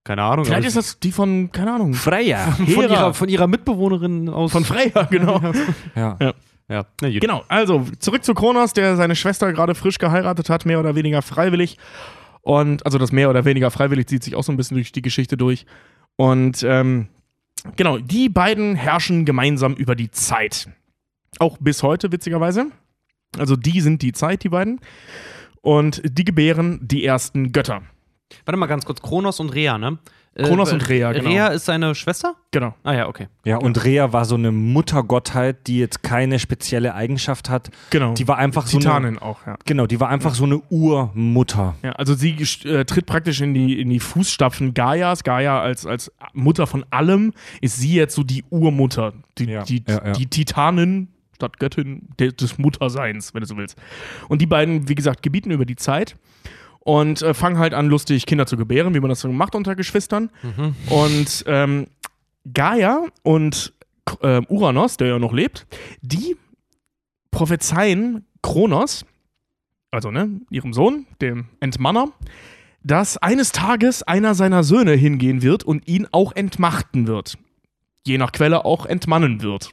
Keine 0.05 0.23
Ahnung. 0.23 0.45
Vielleicht 0.45 0.67
ist 0.67 0.77
das 0.77 1.01
die 1.01 1.13
von, 1.13 1.51
keine 1.51 1.73
Ahnung. 1.73 1.95
Freya. 1.95 2.53
von 2.53 2.85
ihrer, 2.85 3.15
von 3.15 3.29
ihrer 3.29 3.47
Mitbewohnerin 3.47 4.29
aus. 4.29 4.53
Von 4.53 4.65
Freya, 4.65 5.05
genau. 5.05 5.41
Ja. 5.97 6.35
Ja, 6.69 6.87
gut. 6.99 7.21
Genau, 7.21 7.45
also 7.49 7.85
zurück 7.99 8.25
zu 8.25 8.33
Kronos, 8.33 8.73
der 8.73 8.97
seine 8.97 9.17
Schwester 9.17 9.53
gerade 9.53 9.75
frisch 9.75 9.99
geheiratet 9.99 10.49
hat, 10.49 10.65
mehr 10.65 10.81
oder 10.81 10.95
weniger 10.95 11.21
freiwillig. 11.21 11.77
Und 12.41 12.85
also 12.87 12.97
das 12.99 13.13
mehr 13.13 13.29
oder 13.29 13.45
weniger 13.45 13.71
freiwillig 13.71 14.07
zieht 14.07 14.23
sich 14.23 14.35
auch 14.35 14.45
so 14.45 14.53
ein 14.53 14.57
bisschen 14.57 14.77
durch 14.77 14.93
die 14.93 15.03
Geschichte 15.03 15.37
durch. 15.37 15.67
Und 16.17 16.63
ähm, 16.63 17.09
genau, 17.77 17.99
die 17.99 18.29
beiden 18.29 18.77
herrschen 18.77 19.25
gemeinsam 19.25 19.75
über 19.75 19.95
die 19.95 20.11
Zeit. 20.11 20.69
Auch 21.39 21.59
bis 21.59 21.83
heute, 21.83 22.13
witzigerweise. 22.13 22.67
Also 23.39 23.57
die 23.57 23.81
sind 23.81 24.03
die 24.03 24.13
Zeit, 24.13 24.45
die 24.45 24.49
beiden. 24.49 24.81
Und 25.61 26.03
die 26.05 26.25
gebären 26.25 26.81
die 26.83 27.05
ersten 27.05 27.53
Götter. 27.53 27.83
Warte 28.45 28.59
mal 28.59 28.67
ganz 28.67 28.85
kurz, 28.85 29.01
Kronos 29.01 29.41
und 29.41 29.51
Rea, 29.51 29.79
ne? 29.79 29.99
Äh, 30.37 30.49
Kronos 30.49 30.73
und 30.73 30.89
Rhea, 30.89 31.13
genau. 31.13 31.31
Rea 31.31 31.47
ist 31.49 31.65
seine 31.65 31.95
Schwester? 31.95 32.35
Genau. 32.51 32.75
Ah 32.83 32.93
ja, 32.93 33.09
okay. 33.09 33.29
Ja, 33.45 33.59
und 33.59 33.85
Rhea 33.85 34.13
war 34.13 34.25
so 34.25 34.35
eine 34.35 34.51
Muttergottheit, 34.51 35.69
die 35.69 35.79
jetzt 35.79 36.03
keine 36.03 36.41
spezielle 36.41 36.95
Eigenschaft 36.95 37.49
hat. 37.49 37.71
Genau. 37.91 38.15
Die 38.15 38.27
war 38.27 38.39
einfach 38.39 38.67
so 38.67 38.79
eine, 38.79 38.85
Titanin 38.85 39.19
auch, 39.19 39.47
ja. 39.47 39.57
Genau, 39.65 39.87
die 39.87 40.01
war 40.01 40.09
einfach 40.09 40.35
so 40.35 40.45
eine 40.45 40.59
Urmutter. 40.71 41.77
Ja, 41.83 41.93
also 41.93 42.15
sie 42.15 42.33
äh, 42.65 42.85
tritt 42.85 43.07
praktisch 43.07 43.41
in 43.43 43.55
die, 43.55 43.81
in 43.81 43.91
die 43.91 44.01
Fußstapfen 44.01 44.75
Gaias. 44.75 45.23
Gaia 45.23 45.61
als, 45.61 45.87
als 45.87 46.11
Mutter 46.33 46.67
von 46.67 46.85
allem 46.91 47.33
ist 47.61 47.77
sie 47.77 47.95
jetzt 47.95 48.17
so 48.17 48.25
die 48.25 48.45
Urmutter. 48.51 49.13
Die, 49.39 49.45
Ja, 49.45 49.63
die, 49.63 49.85
ja, 49.87 50.05
ja. 50.05 50.13
die 50.13 50.27
Titanin 50.27 51.09
statt 51.35 51.59
Göttin 51.59 52.09
de, 52.19 52.33
des 52.33 52.59
Mutterseins, 52.59 53.35
wenn 53.35 53.41
du 53.41 53.47
so 53.47 53.57
willst. 53.57 53.77
Und 54.29 54.41
die 54.41 54.47
beiden, 54.47 54.89
wie 54.89 54.95
gesagt, 54.95 55.23
gebieten 55.23 55.51
über 55.51 55.65
die 55.65 55.77
Zeit 55.77 56.17
und 56.81 57.23
äh, 57.23 57.35
fangen 57.35 57.59
halt 57.59 57.75
an, 57.75 57.87
lustig 57.87 58.27
Kinder 58.27 58.47
zu 58.47 58.57
gebären, 58.57 58.95
wie 58.95 59.01
man 59.01 59.09
das 59.09 59.21
so 59.21 59.33
macht 59.33 59.55
unter 59.55 59.75
Geschwistern. 59.75 60.31
Und 60.91 61.45
ähm, 61.47 61.87
Gaia 62.53 63.07
und 63.23 63.73
äh, 64.21 64.43
Uranus, 64.49 64.97
der 64.97 65.09
ja 65.09 65.19
noch 65.19 65.33
lebt, 65.33 65.67
die 66.03 66.37
prophezeien 67.31 68.25
Kronos, 68.43 69.07
also 69.91 70.11
ne, 70.11 70.41
ihrem 70.51 70.73
Sohn, 70.73 71.07
dem 71.21 71.47
Entmanner, 71.61 72.09
dass 72.83 73.17
eines 73.17 73.51
Tages 73.53 74.03
einer 74.03 74.35
seiner 74.35 74.63
Söhne 74.63 74.93
hingehen 74.93 75.43
wird 75.43 75.65
und 75.65 75.89
ihn 75.89 76.07
auch 76.13 76.37
entmachten 76.37 77.07
wird. 77.07 77.39
Je 78.07 78.19
nach 78.19 78.33
Quelle 78.33 78.67
auch 78.67 78.85
entmannen 78.85 79.41
wird. 79.41 79.71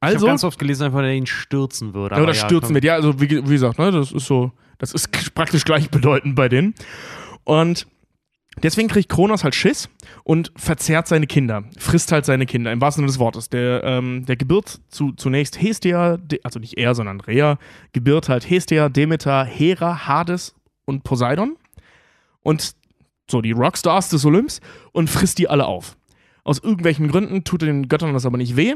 Ich 0.00 0.06
Also, 0.06 0.18
habe 0.18 0.26
ganz 0.28 0.44
oft 0.44 0.58
gelesen, 0.58 0.84
einfach, 0.84 1.00
der 1.00 1.12
ihn 1.12 1.26
stürzen 1.26 1.92
würde. 1.92 2.16
ja, 2.16 2.22
oder 2.22 2.34
stürzen 2.34 2.74
wird. 2.74 2.84
Ja, 2.84 2.94
also 2.94 3.20
wie, 3.20 3.28
wie 3.28 3.40
gesagt, 3.52 3.78
ne, 3.78 3.90
das 3.90 4.12
ist 4.12 4.26
so, 4.26 4.52
das 4.78 4.92
ist 4.92 5.10
praktisch 5.34 5.64
gleichbedeutend 5.64 6.36
bei 6.36 6.48
denen. 6.48 6.74
Und 7.42 7.86
deswegen 8.62 8.86
kriegt 8.88 9.08
Kronos 9.08 9.42
halt 9.42 9.56
Schiss 9.56 9.88
und 10.22 10.52
verzehrt 10.56 11.08
seine 11.08 11.26
Kinder, 11.26 11.64
frisst 11.78 12.12
halt 12.12 12.24
seine 12.26 12.46
Kinder, 12.46 12.70
im 12.70 12.80
wahrsten 12.80 13.00
Sinne 13.02 13.08
des 13.08 13.18
Wortes. 13.18 13.48
Der, 13.48 13.82
ähm, 13.82 14.24
der 14.24 14.36
gebiert 14.36 14.80
zu, 14.88 15.12
zunächst 15.12 15.60
Hestia, 15.60 16.18
also 16.44 16.60
nicht 16.60 16.78
er, 16.78 16.94
sondern 16.94 17.20
Rhea, 17.20 17.58
gebiert 17.92 18.28
halt 18.28 18.48
Hestia, 18.48 18.88
Demeter, 18.88 19.44
Hera, 19.44 20.06
Hades 20.06 20.54
und 20.84 21.02
Poseidon. 21.02 21.56
Und 22.42 22.76
so 23.28 23.42
die 23.42 23.52
Rockstars 23.52 24.10
des 24.10 24.24
Olymps 24.24 24.60
und 24.92 25.10
frisst 25.10 25.38
die 25.38 25.48
alle 25.48 25.66
auf. 25.66 25.96
Aus 26.44 26.60
irgendwelchen 26.60 27.08
Gründen 27.08 27.42
tut 27.44 27.62
den 27.62 27.88
Göttern 27.88 28.14
das 28.14 28.24
aber 28.24 28.38
nicht 28.38 28.56
weh. 28.56 28.74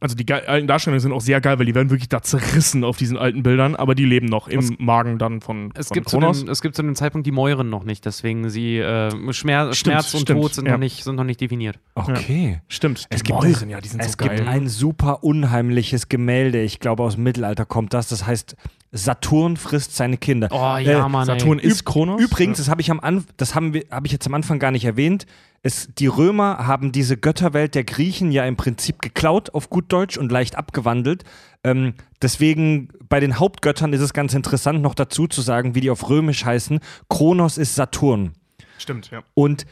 Also 0.00 0.14
die 0.16 0.30
alten 0.32 0.66
Darstellungen 0.66 1.00
sind 1.00 1.12
auch 1.12 1.20
sehr 1.20 1.40
geil, 1.40 1.58
weil 1.58 1.66
die 1.66 1.74
werden 1.74 1.90
wirklich 1.90 2.08
da 2.08 2.22
zerrissen 2.22 2.84
auf 2.84 2.96
diesen 2.96 3.16
alten 3.16 3.42
Bildern, 3.42 3.76
aber 3.76 3.94
die 3.94 4.04
leben 4.04 4.26
noch 4.26 4.48
im 4.48 4.76
Magen 4.78 5.18
dann 5.18 5.40
von, 5.40 5.70
Es 5.74 5.88
von 5.88 5.94
gibt, 5.94 6.08
zu 6.08 6.18
Kronos. 6.18 6.40
dem, 6.40 6.48
es 6.50 6.62
gibt 6.62 6.74
zu 6.76 6.82
dem 6.82 6.94
Zeitpunkt 6.94 7.26
die 7.26 7.32
Mäuren 7.32 7.70
noch 7.70 7.84
nicht, 7.84 8.04
deswegen 8.04 8.50
sie 8.50 8.78
äh, 8.78 9.10
Schmer 9.32 9.72
Stimmt, 9.72 9.76
Schmerz 9.76 10.14
und 10.14 10.20
stimmt, 10.22 10.40
Tod 10.40 10.54
sind, 10.54 10.66
ja. 10.66 10.72
noch 10.72 10.78
nicht, 10.80 11.04
sind 11.04 11.16
noch 11.16 11.24
nicht 11.24 11.40
definiert. 11.40 11.78
Okay. 11.94 12.60
Stimmt. 12.68 13.06
Es 13.10 13.22
die 13.22 13.32
gibt, 13.32 13.42
Mäuren, 13.42 13.70
ja, 13.70 13.80
die 13.80 13.88
sind 13.88 14.00
es 14.00 14.12
so 14.12 14.16
gibt 14.16 14.36
geil. 14.36 14.48
ein 14.48 14.68
super 14.68 15.22
unheimliches 15.24 16.08
Gemälde, 16.08 16.62
ich 16.62 16.80
glaube 16.80 17.02
aus 17.02 17.14
dem 17.14 17.24
Mittelalter 17.24 17.64
kommt 17.66 17.94
das, 17.94 18.08
das 18.08 18.26
heißt 18.26 18.56
Saturn 18.94 19.56
frisst 19.56 19.96
seine 19.96 20.18
Kinder. 20.18 20.48
Oh 20.50 20.76
ja, 20.76 21.06
Äh, 21.06 21.08
Mann. 21.08 21.24
Saturn 21.26 21.58
ey. 21.58 21.66
ist 21.66 21.84
Kronos. 21.84 22.20
Übrigens, 22.20 22.58
das 22.58 22.68
habe 22.68 22.82
ich 22.82 22.90
am 22.90 23.00
Anf 23.00 23.24
das 23.38 23.54
haben 23.54 23.72
wir, 23.72 23.84
habe 23.90 24.06
ich 24.06 24.12
jetzt 24.12 24.26
am 24.26 24.34
Anfang 24.34 24.58
gar 24.58 24.70
nicht 24.70 24.84
erwähnt. 24.84 25.24
Es, 25.64 25.88
die 25.96 26.08
Römer 26.08 26.66
haben 26.66 26.90
diese 26.90 27.16
Götterwelt 27.16 27.76
der 27.76 27.84
Griechen 27.84 28.32
ja 28.32 28.44
im 28.44 28.56
Prinzip 28.56 29.00
geklaut 29.00 29.54
auf 29.54 29.70
gut 29.70 29.92
Deutsch 29.92 30.18
und 30.18 30.32
leicht 30.32 30.56
abgewandelt. 30.56 31.22
Ähm, 31.62 31.94
deswegen 32.20 32.88
bei 33.08 33.20
den 33.20 33.38
Hauptgöttern 33.38 33.92
ist 33.92 34.00
es 34.00 34.12
ganz 34.12 34.34
interessant 34.34 34.82
noch 34.82 34.94
dazu 34.94 35.28
zu 35.28 35.40
sagen, 35.40 35.76
wie 35.76 35.80
die 35.80 35.90
auf 35.90 36.08
Römisch 36.08 36.44
heißen. 36.44 36.80
Kronos 37.08 37.58
ist 37.58 37.76
Saturn. 37.76 38.32
Stimmt, 38.76 39.12
ja. 39.12 39.22
Und 39.34 39.64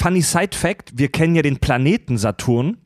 funny 0.00 0.22
Side 0.22 0.56
Fact: 0.56 0.98
Wir 0.98 1.08
kennen 1.08 1.36
ja 1.36 1.42
den 1.42 1.58
Planeten 1.58 2.18
Saturn. 2.18 2.78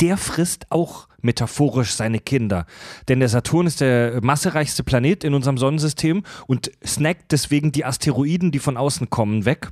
Der 0.00 0.16
frisst 0.16 0.70
auch 0.70 1.08
metaphorisch 1.20 1.92
seine 1.94 2.18
Kinder. 2.18 2.66
Denn 3.08 3.20
der 3.20 3.28
Saturn 3.28 3.66
ist 3.66 3.80
der 3.80 4.22
massereichste 4.22 4.84
Planet 4.84 5.24
in 5.24 5.34
unserem 5.34 5.58
Sonnensystem 5.58 6.22
und 6.46 6.70
snackt 6.84 7.32
deswegen 7.32 7.72
die 7.72 7.84
Asteroiden, 7.84 8.52
die 8.52 8.58
von 8.58 8.76
außen 8.76 9.10
kommen, 9.10 9.44
weg. 9.44 9.70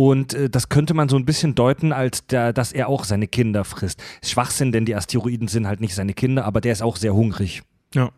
Und 0.00 0.32
äh, 0.34 0.48
das 0.48 0.68
könnte 0.68 0.94
man 0.94 1.08
so 1.08 1.16
ein 1.16 1.24
bisschen 1.24 1.56
deuten, 1.56 1.92
als 1.92 2.24
der, 2.28 2.52
dass 2.52 2.70
er 2.70 2.88
auch 2.88 3.02
seine 3.02 3.26
Kinder 3.26 3.64
frisst. 3.64 4.00
Schwachsinn, 4.24 4.70
denn 4.70 4.84
die 4.84 4.94
Asteroiden 4.94 5.48
sind 5.48 5.66
halt 5.66 5.80
nicht 5.80 5.92
seine 5.96 6.14
Kinder, 6.14 6.44
aber 6.44 6.60
der 6.60 6.70
ist 6.70 6.82
auch 6.82 6.94
sehr 6.94 7.14
hungrig. 7.14 7.62
Ja. 7.92 8.10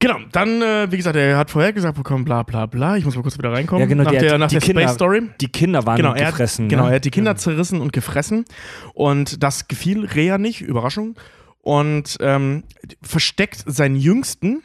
Genau, 0.00 0.18
dann, 0.32 0.60
äh, 0.60 0.92
wie 0.92 0.98
gesagt, 0.98 1.16
er 1.16 1.38
hat 1.38 1.50
vorher 1.50 1.72
gesagt 1.72 1.96
bekommen, 1.96 2.26
bla 2.26 2.42
bla 2.42 2.66
bla. 2.66 2.98
Ich 2.98 3.06
muss 3.06 3.16
mal 3.16 3.22
kurz 3.22 3.38
wieder 3.38 3.50
reinkommen. 3.52 3.80
Ja, 3.80 3.86
genau, 3.86 4.02
nach 4.04 4.10
der 4.10 4.20
der, 4.20 4.38
nach 4.38 4.48
die 4.48 4.56
der 4.56 4.62
Kinder- 4.62 4.82
Space 4.82 4.94
Story. 4.96 5.22
Die 5.40 5.48
Kinder 5.48 5.86
waren 5.86 5.96
Genau, 5.96 6.12
er 6.12 6.32
gefressen. 6.32 6.66
hat, 6.66 6.70
genau, 6.70 6.82
ne? 6.84 6.90
er 6.90 6.96
hat 6.96 7.04
die 7.06 7.10
Kinder 7.10 7.36
zerrissen 7.36 7.80
und 7.80 7.94
gefressen. 7.94 8.44
Und 8.92 9.42
das 9.42 9.66
gefiel 9.66 10.04
Rea 10.04 10.36
nicht, 10.36 10.60
Überraschung. 10.60 11.16
Und 11.62 12.18
ähm, 12.20 12.64
versteckt 13.00 13.62
seinen 13.64 13.96
Jüngsten, 13.96 14.62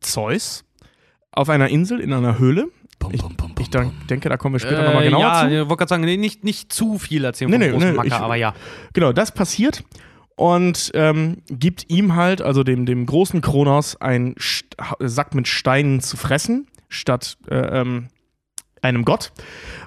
Zeus, 0.00 0.64
auf 1.30 1.48
einer 1.48 1.68
Insel 1.68 2.00
in 2.00 2.12
einer 2.12 2.40
Höhle. 2.40 2.66
Bum, 3.00 3.10
bum, 3.12 3.18
bum, 3.34 3.36
bum, 3.36 3.54
Ich 3.58 3.70
bum. 3.70 3.90
denke, 4.08 4.28
da 4.28 4.36
kommen 4.36 4.54
wir 4.54 4.60
später 4.60 4.84
nochmal 4.84 5.02
Äh, 5.02 5.06
genauer 5.06 5.22
ja, 5.22 5.40
zu. 5.40 5.46
ich 5.48 5.58
wollte 5.60 5.76
gerade 5.76 5.88
sagen, 5.88 6.04
nee, 6.04 6.16
nicht, 6.16 6.44
nicht 6.44 6.72
zu 6.72 6.98
viel 6.98 7.24
erzählen 7.24 7.50
Nee, 7.50 7.56
vom 7.56 7.60
nee, 7.66 7.70
großen 7.72 7.90
nee, 7.90 7.96
Macker, 7.96 8.06
ich- 8.08 8.12
aber 8.14 8.36
ja. 8.36 8.54
Genau, 8.92 9.12
das 9.12 9.32
passiert 9.32 9.82
und 10.36 10.90
ähm, 10.94 11.38
gibt 11.48 11.86
ihm 11.90 12.14
halt, 12.14 12.40
also 12.42 12.62
dem, 12.62 12.86
dem 12.86 13.04
großen 13.06 13.40
Kronos, 13.40 13.96
einen 14.00 14.36
St 14.38 14.76
Sack 15.00 15.34
mit 15.34 15.48
Steinen 15.48 16.00
zu 16.00 16.16
fressen, 16.16 16.66
statt 16.88 17.36
äh, 17.50 17.56
ähm, 17.80 18.08
einem 18.82 19.04
Gott. 19.04 19.32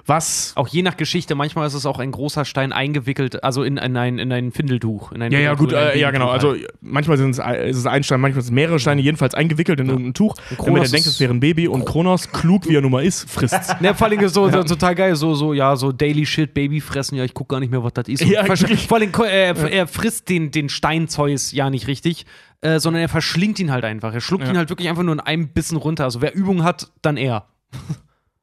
Was. 0.06 0.52
Auch 0.56 0.68
je 0.68 0.82
nach 0.82 0.96
Geschichte, 0.96 1.34
manchmal 1.34 1.66
ist 1.66 1.74
es 1.74 1.86
auch 1.86 1.98
ein 1.98 2.12
großer 2.12 2.44
Stein 2.44 2.72
eingewickelt, 2.72 3.42
also 3.42 3.62
in, 3.62 3.76
in, 3.78 3.96
ein, 3.96 4.18
in 4.18 4.30
ein 4.32 4.52
Findeltuch. 4.52 5.12
In 5.12 5.22
ein 5.22 5.32
Ja, 5.32 5.38
ja, 5.40 5.54
gut, 5.54 5.72
äh, 5.72 5.98
ja, 5.98 6.10
genau. 6.10 6.28
Also 6.28 6.54
manchmal 6.82 7.16
sind's, 7.16 7.40
ein- 7.40 7.54
ist 7.68 7.78
es 7.78 7.86
ein 7.86 8.02
Stein, 8.04 8.20
manchmal 8.20 8.42
sind 8.42 8.52
es 8.52 8.54
mehrere 8.54 8.78
Steine, 8.78 9.00
jedenfalls 9.00 9.34
eingewickelt 9.34 9.80
in 9.80 9.88
irgendein 9.88 10.14
Tuch, 10.14 10.34
damit 10.64 10.82
er 10.84 10.88
denkt, 10.90 11.06
es 11.06 11.18
wäre 11.20 11.32
ein 11.32 11.40
Baby 11.40 11.68
und 11.68 11.86
Kronos, 11.86 12.30
klug 12.30 12.68
wie 12.68 12.76
er 12.76 12.82
nun 12.82 12.90
mal 12.92 13.04
ist, 13.04 13.28
frisst's. 13.30 13.74
Ne, 13.80 13.94
vor 13.94 14.06
allem 14.06 14.20
ist 14.20 14.34
so, 14.34 14.50
so 14.50 14.62
total 14.62 14.94
geil, 14.94 15.16
so, 15.16 15.34
so, 15.34 15.52
ja, 15.54 15.74
so 15.76 15.90
Daily 15.90 16.26
Shit, 16.26 16.54
Baby 16.54 16.80
fressen, 16.80 17.16
ja, 17.16 17.24
ich 17.24 17.34
guck 17.34 17.48
gar 17.48 17.60
nicht 17.60 17.70
mehr, 17.70 17.82
was 17.82 17.92
das 17.94 18.08
ist. 18.08 18.22
Ja, 18.24 18.44
vor 18.44 18.96
allem, 18.98 19.10
äh, 19.24 19.52
er, 19.70 19.86
frisst 19.86 20.28
den, 20.28 20.50
den 20.50 20.68
Steinzeus 20.68 21.52
ja 21.52 21.70
nicht 21.70 21.86
richtig, 21.86 22.26
äh, 22.60 22.78
sondern 22.78 23.02
er 23.02 23.08
verschlingt 23.08 23.58
ihn 23.58 23.72
halt 23.72 23.84
einfach. 23.84 24.12
Er 24.14 24.20
schluckt 24.20 24.44
Ja. 24.44 24.50
ihn 24.50 24.56
halt 24.58 24.68
wirklich 24.68 24.88
einfach 24.88 25.02
nur 25.02 25.14
in 25.14 25.20
einem 25.20 25.48
Bissen 25.48 25.76
runter. 25.76 26.04
Also 26.04 26.20
wer 26.22 26.34
Übung 26.34 26.62
hat, 26.62 26.90
dann 27.02 27.16
er. 27.16 27.46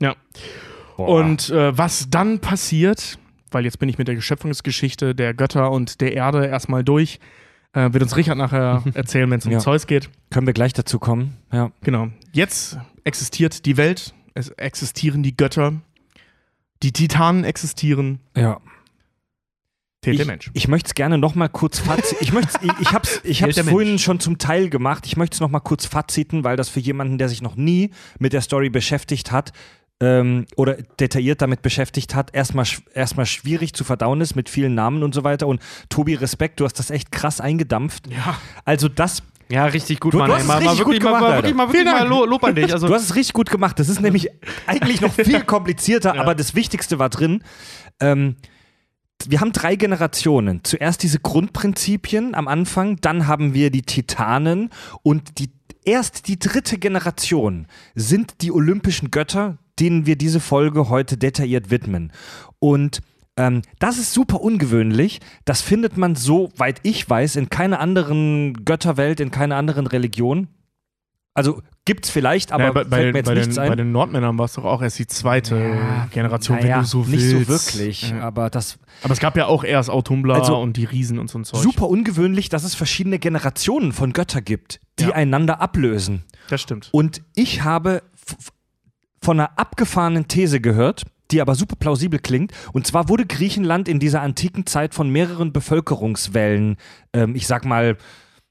Ja. 0.01 0.15
Und 0.97 1.49
äh, 1.49 1.75
was 1.77 2.09
dann 2.09 2.39
passiert, 2.39 3.17
weil 3.49 3.63
jetzt 3.65 3.79
bin 3.79 3.89
ich 3.89 3.97
mit 3.97 4.07
der 4.07 4.15
Geschöpfungsgeschichte 4.15 5.15
der 5.15 5.33
Götter 5.33 5.71
und 5.71 5.99
der 6.01 6.13
Erde 6.13 6.45
erstmal 6.45 6.83
durch, 6.83 7.19
äh, 7.73 7.91
wird 7.93 8.03
uns 8.03 8.15
Richard 8.17 8.37
nachher 8.37 8.83
erzählen, 8.93 9.29
wenn 9.31 9.39
es 9.39 9.45
um 9.45 9.51
Ja. 9.53 9.59
Zeus 9.59 9.87
geht. 9.87 10.09
Können 10.29 10.45
wir 10.45 10.53
gleich 10.53 10.73
dazu 10.73 10.99
kommen? 10.99 11.37
Ja. 11.51 11.71
Genau. 11.81 12.09
Jetzt 12.33 12.77
existiert 13.03 13.65
die 13.65 13.77
Welt, 13.77 14.13
es 14.33 14.49
existieren 14.49 15.23
die 15.23 15.35
Götter, 15.35 15.73
die 16.83 16.91
Titanen 16.91 17.43
existieren, 17.45 18.19
Ja. 18.35 18.59
fehlt 20.03 20.15
Ich, 20.15 20.17
der 20.17 20.27
Mensch. 20.27 20.51
ich 20.53 20.67
möchte 20.67 20.87
es 20.87 20.93
gerne 20.93 21.17
noch 21.17 21.33
mal 21.35 21.47
kurz 21.49 21.79
fazit. 21.79 22.17
Ich 22.21 22.33
möchte, 22.33 22.59
ich, 22.63 22.71
ich 22.79 22.91
habe 22.93 23.05
es, 23.07 23.21
ich 23.23 23.41
hab's 23.43 23.59
vorhin 23.61 23.97
schon 23.99 24.19
zum 24.19 24.37
Teil 24.37 24.69
gemacht. 24.69 25.05
Ich 25.07 25.17
möchte 25.17 25.35
es 25.35 25.39
noch 25.39 25.49
mal 25.49 25.59
kurz 25.61 25.85
faziten, 25.85 26.43
weil 26.43 26.57
das 26.57 26.69
für 26.69 26.79
jemanden, 26.79 27.17
der 27.17 27.29
sich 27.29 27.41
noch 27.41 27.55
nie 27.55 27.91
mit 28.19 28.33
der 28.33 28.41
Story 28.41 28.69
beschäftigt 28.69 29.31
hat 29.31 29.51
ähm, 30.01 30.45
oder 30.57 30.73
detailliert 30.99 31.41
damit 31.41 31.61
beschäftigt 31.61 32.13
hat, 32.15 32.33
erstmal 32.35 32.65
erstmal 32.93 33.25
schwierig 33.25 33.73
zu 33.73 33.83
verdauen 33.85 34.19
ist 34.19 34.35
mit 34.35 34.49
vielen 34.49 34.75
Namen 34.75 35.03
und 35.03 35.13
so 35.15 35.23
weiter. 35.23 35.47
Und 35.47 35.61
Tobi, 35.89 36.15
Respekt, 36.15 36.59
du 36.59 36.65
hast 36.65 36.77
das 36.79 36.89
echt 36.89 37.11
krass 37.13 37.39
eingedampft. 37.39 38.07
Ja. 38.07 38.37
Also 38.65 38.89
das 38.89 39.23
Ja, 39.49 39.65
richtig 39.65 39.99
gut, 39.99 40.13
Du- 40.13 40.17
Mann. 40.17 40.27
du 40.29 40.33
ey. 40.33 40.39
hast 40.39 40.43
es 40.43 40.47
mal, 40.47 40.53
mal 40.55 40.59
richtig 40.69 40.79
wirklich, 40.79 40.99
gut 40.99 41.07
gemacht, 41.07 41.21
mal, 41.21 41.29
mal 41.29 41.35
wirklich, 41.37 41.55
mal, 41.55 41.67
wirklich 41.73 42.09
mal 42.09 42.27
Lob 42.27 42.43
an 42.43 42.55
dich. 42.55 42.73
Also, 42.73 42.87
Du 42.87 42.93
hast 42.93 43.03
es 43.03 43.15
richtig 43.15 43.33
gut 43.33 43.49
gemacht. 43.49 43.77
Das 43.79 43.87
ist 43.89 44.01
nämlich 44.07 44.29
eigentlich 44.65 45.01
noch 45.01 45.13
viel 45.13 45.41
komplizierter, 45.43 46.19
aber 46.19 46.35
das 46.35 46.55
Wichtigste 46.55 46.99
war 46.99 47.09
drin. 47.09 47.43
Ähm, 47.99 48.35
wir 49.27 49.39
haben 49.39 49.51
drei 49.51 49.75
Generationen. 49.75 50.61
Zuerst 50.63 51.03
diese 51.03 51.19
Grundprinzipien 51.19 52.33
am 52.33 52.47
Anfang, 52.47 52.95
dann 53.01 53.27
haben 53.27 53.53
wir 53.53 53.69
die 53.69 53.83
Titanen 53.83 54.69
und 55.03 55.37
die 55.37 55.51
erst 55.83 56.27
die 56.27 56.39
dritte 56.39 56.77
Generation 56.77 57.67
sind 57.95 58.41
die 58.41 58.51
olympischen 58.51 59.11
Götter, 59.11 59.57
denen 59.79 60.05
wir 60.05 60.15
diese 60.15 60.39
Folge 60.39 60.89
heute 60.89 61.17
detailliert 61.17 61.69
widmen. 61.71 62.11
Und 62.59 63.01
ähm, 63.37 63.61
das 63.79 63.97
ist 63.97 64.13
super 64.13 64.41
ungewöhnlich. 64.41 65.19
Das 65.45 65.61
findet 65.61 65.97
man, 65.97 66.15
soweit 66.15 66.79
ich 66.83 67.09
weiß, 67.09 67.37
in 67.37 67.49
keiner 67.49 67.79
anderen 67.79 68.65
Götterwelt, 68.65 69.19
in 69.19 69.31
keiner 69.31 69.55
anderen 69.55 69.87
Religion. 69.87 70.47
Also 71.33 71.61
gibt's 71.85 72.09
vielleicht, 72.09 72.51
aber 72.51 72.73
naja, 72.73 72.73
bei, 72.73 72.83
fällt 72.97 73.13
mir 73.13 73.19
jetzt 73.19 73.25
bei, 73.27 73.33
nichts 73.35 73.55
den, 73.55 73.63
ein. 73.63 73.69
bei 73.69 73.75
den 73.77 73.91
Nordmännern 73.93 74.37
war 74.37 74.45
es 74.45 74.53
doch 74.53 74.65
auch 74.65 74.81
erst 74.81 74.99
die 74.99 75.07
zweite 75.07 75.55
Ja, 75.57 76.07
Generation, 76.11 76.57
naja, 76.57 76.75
wenn 76.75 76.81
du 76.81 76.87
so 76.87 76.99
nicht 77.05 77.11
willst. 77.23 77.47
so 77.47 77.79
wirklich, 77.79 78.09
Ja. 78.09 78.19
aber 78.19 78.49
das 78.49 78.77
Aber 79.01 79.13
es 79.13 79.19
gab 79.21 79.37
ja 79.37 79.45
auch 79.45 79.63
erst 79.63 79.89
Autumbla 79.89 80.35
Also, 80.35 80.57
und 80.59 80.75
die 80.75 80.83
Riesen 80.83 81.19
und 81.19 81.29
so 81.29 81.39
ein 81.39 81.45
Zeug. 81.45 81.61
super 81.61 81.87
ungewöhnlich, 81.87 82.49
dass 82.49 82.65
es 82.65 82.75
verschiedene 82.75 83.17
Generationen 83.17 83.93
von 83.93 84.11
Götter 84.11 84.41
gibt, 84.41 84.81
die 84.99 85.05
Ja. 85.05 85.11
einander 85.13 85.61
ablösen. 85.61 86.25
Das 86.49 86.61
stimmt. 86.61 86.89
Und 86.91 87.21
ich 87.33 87.63
habe 87.63 88.03
von 89.23 89.39
einer 89.39 89.57
abgefahrenen 89.57 90.27
These 90.27 90.61
gehört, 90.61 91.03
die 91.31 91.41
aber 91.41 91.55
super 91.55 91.75
plausibel 91.75 92.19
klingt. 92.19 92.51
Und 92.73 92.87
zwar 92.87 93.09
wurde 93.09 93.25
Griechenland 93.25 93.87
in 93.87 93.99
dieser 93.99 94.21
antiken 94.21 94.65
Zeit 94.65 94.93
von 94.93 95.09
mehreren 95.09 95.53
Bevölkerungswellen, 95.53 96.77
ähm, 97.13 97.35
ich 97.35 97.47
sag 97.47 97.65
mal, 97.65 97.97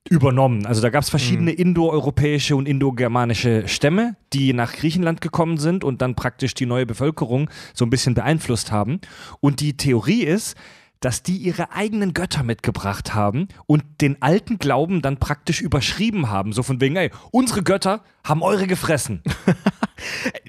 übernommen. 0.09 0.65
Also 0.65 0.81
da 0.81 0.89
gab 0.89 1.03
es 1.03 1.11
verschiedene 1.11 1.53
indoeuropäische 1.53 2.57
und 2.57 2.67
indogermanische 2.67 3.69
Stämme, 3.69 4.17
die 4.33 4.55
nach 4.55 4.73
Griechenland 4.73 5.21
gekommen 5.21 5.59
sind 5.59 5.85
und 5.85 6.01
dann 6.01 6.15
praktisch 6.15 6.55
die 6.55 6.65
neue 6.65 6.87
Bevölkerung 6.87 7.51
so 7.75 7.85
ein 7.85 7.91
bisschen 7.91 8.15
beeinflusst 8.15 8.73
haben. 8.73 9.01
Und 9.41 9.61
die 9.61 9.77
Theorie 9.77 10.23
ist, 10.23 10.57
dass 11.01 11.23
die 11.23 11.37
ihre 11.39 11.73
eigenen 11.73 12.13
Götter 12.15 12.43
mitgebracht 12.43 13.15
haben 13.15 13.49
und 13.67 13.83
den 14.03 14.21
alten 14.21 14.59
Glauben 14.59 15.01
dann 15.01 15.17
praktisch 15.17 15.61
überschrieben 15.63 16.29
haben. 16.31 16.53
So 16.53 16.63
von 16.63 16.81
wegen, 16.81 16.95
ey, 16.97 17.11
unsere 17.31 17.63
Götter 17.63 18.03
haben 18.25 18.43
eure 18.43 18.67
gefressen. 18.67 19.23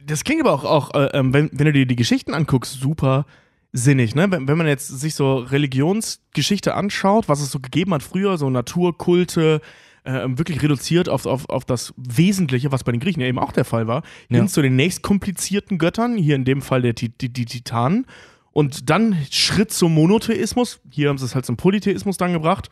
Das 0.05 0.23
klingt 0.23 0.41
aber 0.41 0.53
auch, 0.53 0.63
auch 0.63 0.93
äh, 0.93 1.09
ähm, 1.13 1.33
wenn, 1.33 1.49
wenn 1.53 1.65
du 1.65 1.73
dir 1.73 1.85
die 1.85 1.95
Geschichten 1.97 2.33
anguckst, 2.33 2.79
super 2.79 3.25
sinnig. 3.73 4.15
Ne? 4.15 4.31
Wenn, 4.31 4.47
wenn 4.47 4.57
man 4.57 4.67
jetzt 4.67 4.87
sich 4.87 5.13
so 5.15 5.37
Religionsgeschichte 5.37 6.73
anschaut, 6.73 7.27
was 7.29 7.41
es 7.41 7.51
so 7.51 7.59
gegeben 7.59 7.93
hat 7.93 8.03
früher, 8.03 8.37
so 8.37 8.49
Naturkulte, 8.49 9.61
äh, 10.03 10.21
wirklich 10.29 10.61
reduziert 10.63 11.09
auf, 11.09 11.25
auf, 11.25 11.49
auf 11.49 11.65
das 11.65 11.93
Wesentliche, 11.97 12.71
was 12.71 12.83
bei 12.83 12.91
den 12.91 12.99
Griechen 13.01 13.21
ja 13.21 13.27
eben 13.27 13.39
auch 13.39 13.51
der 13.51 13.65
Fall 13.65 13.87
war, 13.87 14.03
Ja. 14.29 14.37
hin 14.37 14.47
zu 14.47 14.61
den 14.61 14.75
nächst 14.75 15.01
komplizierten 15.03 15.77
Göttern, 15.77 16.17
hier 16.17 16.35
in 16.35 16.45
dem 16.45 16.61
Fall 16.61 16.81
der, 16.81 16.95
Ti- 16.95 17.09
die, 17.09 17.31
die 17.31 17.45
Titanen. 17.45 18.05
Und 18.53 18.89
dann 18.89 19.17
Schritt 19.29 19.71
zum 19.71 19.93
Monotheismus. 19.93 20.81
Hier 20.89 21.09
haben 21.09 21.17
sie 21.17 21.25
es 21.25 21.35
halt 21.35 21.45
zum 21.45 21.57
Polytheismus 21.57 22.17
dann 22.17 22.33
gebracht. 22.33 22.69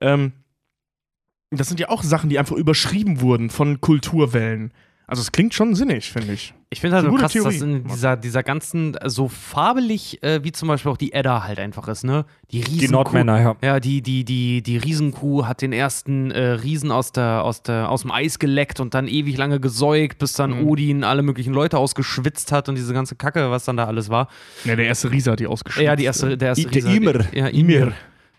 Ähm, 0.00 0.32
das 1.50 1.68
sind 1.68 1.80
ja 1.80 1.88
auch 1.88 2.02
Sachen, 2.02 2.30
die 2.30 2.38
einfach 2.38 2.56
überschrieben 2.56 3.20
wurden 3.20 3.50
von 3.50 3.80
Kulturwellen. 3.80 4.72
Also 5.10 5.22
es 5.22 5.32
klingt 5.32 5.52
schon 5.54 5.74
sinnig, 5.74 6.10
finde 6.12 6.32
ich. 6.34 6.54
Ich 6.70 6.80
finde 6.80 6.98
halt 6.98 7.06
so 7.06 7.12
krass, 7.12 7.32
dass 7.32 7.32
Theorie. 7.32 7.58
in 7.58 7.84
dieser, 7.88 8.16
dieser 8.16 8.44
ganzen, 8.44 8.96
so 9.06 9.26
farbelig, 9.28 10.22
äh, 10.22 10.44
wie 10.44 10.52
zum 10.52 10.68
Beispiel 10.68 10.92
auch 10.92 10.96
die 10.96 11.12
Edda 11.12 11.42
halt 11.42 11.58
einfach 11.58 11.88
ist, 11.88 12.04
ne? 12.04 12.24
Die 12.52 12.58
Riesenkuh. 12.60 12.80
Die 12.86 12.88
Nordmänner, 12.92 13.40
ja. 13.40 13.56
Ja, 13.60 13.80
die, 13.80 14.02
die, 14.02 14.24
die, 14.24 14.62
die 14.62 14.76
Riesenkuh 14.76 15.46
hat 15.46 15.62
den 15.62 15.72
ersten 15.72 16.30
äh, 16.30 16.50
Riesen 16.52 16.92
aus, 16.92 17.10
der, 17.10 17.42
aus, 17.42 17.62
der, 17.64 17.90
aus 17.90 18.02
dem 18.02 18.12
Eis 18.12 18.38
geleckt 18.38 18.78
und 18.78 18.94
dann 18.94 19.08
ewig 19.08 19.36
lange 19.36 19.58
gesäugt, 19.58 20.18
bis 20.18 20.34
dann 20.34 20.60
Mhm. 20.60 20.68
Odin 20.68 21.02
alle 21.04 21.22
möglichen 21.22 21.52
Leute 21.52 21.76
ausgeschwitzt 21.76 22.52
hat 22.52 22.68
und 22.68 22.76
diese 22.76 22.94
ganze 22.94 23.16
Kacke, 23.16 23.50
was 23.50 23.64
dann 23.64 23.76
da 23.76 23.86
alles 23.86 24.08
war. 24.08 24.28
Ja, 24.64 24.76
der 24.76 24.86
erste 24.86 25.10
Riese 25.10 25.32
hat 25.32 25.40
die 25.40 25.48
ausgeschrieben. 25.48 25.86
Ja, 25.86 25.96
die 25.96 26.04
erste, 26.04 26.38
der 26.38 26.48
erste 26.50 26.68
I- 26.68 26.70
der 26.70 26.82
Riese- 26.84 26.96
Ymir. 26.96 27.26
Ja, 27.32 27.48
Ymir. 27.52 27.92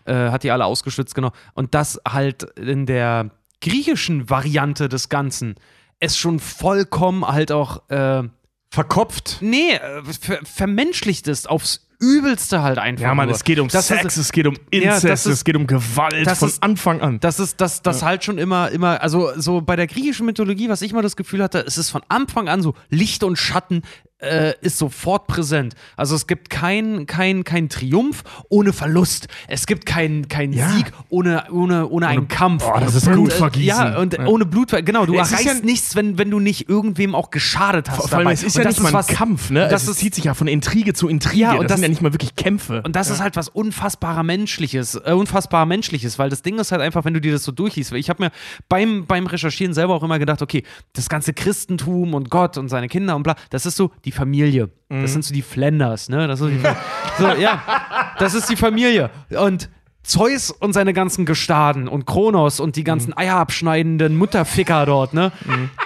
Äh, 0.06 0.30
hat 0.30 0.42
die 0.42 0.50
alle 0.50 0.64
ausgeschwitzt, 0.64 1.14
genau. 1.14 1.32
Und 1.52 1.74
das 1.74 2.00
halt 2.08 2.44
in 2.58 2.86
der 2.86 3.30
griechischen 3.60 4.28
Variante 4.30 4.88
des 4.88 5.08
Ganzen 5.10 5.54
es 6.02 6.18
schon 6.18 6.38
vollkommen 6.40 7.26
halt 7.26 7.52
auch 7.52 7.88
äh, 7.90 8.22
Verkopft. 8.70 9.38
nee, 9.40 9.72
äh, 9.72 10.02
ver 10.20 10.38
vermenschlicht 10.44 11.28
ist 11.28 11.48
aufs 11.48 11.88
Übelste 12.00 12.62
halt 12.62 12.78
einfach. 12.78 13.02
Ja, 13.04 13.14
Mann, 13.14 13.28
nur. 13.28 13.36
es 13.36 13.44
geht 13.44 13.60
um 13.60 13.68
Das 13.68 13.86
Sex, 13.86 14.04
ist- 14.04 14.16
es 14.16 14.32
geht 14.32 14.46
um 14.48 14.54
Ja, 14.72 14.94
Inzest, 14.94 15.04
das 15.04 15.26
ist- 15.26 15.32
es 15.34 15.44
geht 15.44 15.54
um 15.56 15.66
Gewalt 15.68 16.26
das 16.26 16.40
von 16.40 16.48
ist- 16.48 16.62
Anfang 16.62 17.00
an. 17.00 17.20
Das 17.20 17.38
ist 17.38 17.60
das, 17.60 17.82
das 17.82 18.02
halt 18.02 18.24
schon 18.24 18.38
immer, 18.38 18.70
immer, 18.70 19.00
also 19.02 19.30
so 19.36 19.60
bei 19.60 19.76
der 19.76 19.86
griechischen 19.86 20.26
Mythologie, 20.26 20.68
was 20.68 20.82
ich 20.82 20.92
mal 20.92 21.02
das 21.02 21.14
Gefühl 21.16 21.42
hatte, 21.42 21.60
es 21.64 21.78
ist 21.78 21.90
von 21.90 22.02
Anfang 22.08 22.48
an 22.48 22.60
so 22.60 22.74
Licht 22.88 23.22
und 23.22 23.36
Schatten 23.36 23.82
äh, 24.22 24.54
ist 24.60 24.78
sofort 24.78 25.26
präsent. 25.26 25.74
Also 25.96 26.14
es 26.14 26.26
gibt 26.26 26.48
kein, 26.50 27.06
kein, 27.06 27.44
kein 27.44 27.68
Triumph 27.68 28.22
ohne 28.48 28.72
Verlust. 28.72 29.28
Es 29.48 29.66
gibt 29.66 29.84
keinen 29.86 30.28
kein 30.28 30.52
Ja. 30.52 30.68
Sieg 30.70 30.92
ohne, 31.08 31.44
ohne, 31.50 31.88
ohne 31.88 32.06
einen 32.06 32.28
Kampf. 32.28 32.64
Boah, 32.64 32.80
das 32.80 32.94
ist 32.94 33.06
und, 33.06 33.12
äh, 33.12 33.16
Blutvergießen. 33.16 33.66
Ja, 33.66 33.98
und 33.98 34.14
Ja. 34.14 34.26
ohne 34.26 34.46
Blut, 34.46 34.70
genau, 34.84 35.06
du 35.06 35.14
Es 35.18 35.26
ist 35.28 35.32
erreichst 35.32 35.60
ja- 35.60 35.64
nichts, 35.66 35.96
wenn, 35.96 36.18
wenn 36.18 36.30
du 36.30 36.38
nicht 36.38 36.68
irgendwem 36.68 37.14
auch 37.14 37.30
geschadet 37.30 37.90
hast. 37.90 38.08
Vor 38.08 38.12
allem, 38.18 38.24
dabei. 38.26 38.32
es 38.32 38.42
ist 38.42 38.56
Und 38.56 38.62
ja 38.62 38.68
nicht 38.68 38.80
mal 38.80 38.94
ein 38.94 39.06
Kampf, 39.06 39.50
ne? 39.50 39.68
Das 39.68 39.82
es 39.84 39.88
ist, 39.90 39.98
zieht 39.98 40.14
sich 40.14 40.24
ja 40.24 40.34
von 40.34 40.46
Intrige 40.46 40.94
zu 40.94 41.08
Intrige. 41.08 41.40
Ja, 41.42 41.52
und 41.54 41.62
das, 41.64 41.68
das- 41.68 41.74
sind 41.80 41.82
ja 41.84 41.88
nicht 41.88 42.02
mal 42.02 42.12
wirklich 42.12 42.36
Kämpfe. 42.36 42.82
und 42.84 42.94
das 42.96 43.10
ist 43.10 43.20
halt 43.20 43.36
was 43.36 43.48
unfassbarer 43.48 44.22
Menschliches, 44.22 44.94
äh, 44.94 45.12
unfassbar 45.12 45.66
Menschliches, 45.66 46.18
weil 46.18 46.30
das 46.30 46.42
Ding 46.42 46.58
ist 46.58 46.70
halt 46.72 46.80
einfach, 46.80 47.04
wenn 47.04 47.14
du 47.14 47.20
dir 47.20 47.32
das 47.32 47.42
so 47.44 47.50
durchliest. 47.52 47.92
Ich 47.92 48.08
habe 48.08 48.22
mir 48.22 48.30
beim, 48.68 49.06
beim 49.06 49.26
Recherchieren 49.26 49.74
selber 49.74 49.94
auch 49.94 50.02
immer 50.02 50.18
gedacht, 50.18 50.42
okay, 50.42 50.62
das 50.92 51.08
ganze 51.08 51.32
Christentum 51.32 52.14
und 52.14 52.30
Gott 52.30 52.56
und 52.58 52.68
seine 52.68 52.88
Kinder 52.88 53.16
und 53.16 53.22
bla, 53.24 53.34
das 53.50 53.66
ist 53.66 53.76
so 53.76 53.90
die 54.04 54.11
Familie. 54.12 54.70
Das 54.88 55.12
sind 55.12 55.24
so 55.24 55.32
die 55.34 55.42
Flanders, 55.42 56.08
ne? 56.08 56.28
Das 56.28 56.40
ist 56.40 56.50
die, 56.50 56.60
so 57.22 57.28
ja, 57.32 57.62
das 58.18 58.34
ist 58.34 58.48
die 58.50 58.56
Familie. 58.56 59.10
Und 59.30 59.68
Zeus 60.02 60.50
und 60.50 60.72
seine 60.72 60.92
ganzen 60.92 61.24
Gestaden 61.26 61.88
und 61.88 62.06
Kronos 62.06 62.60
und 62.60 62.76
die 62.76 62.84
ganzen 62.84 63.16
eierabschneidenden 63.16 64.16
Mutterficker 64.16 64.84
dort, 64.86 65.14
ne? 65.14 65.32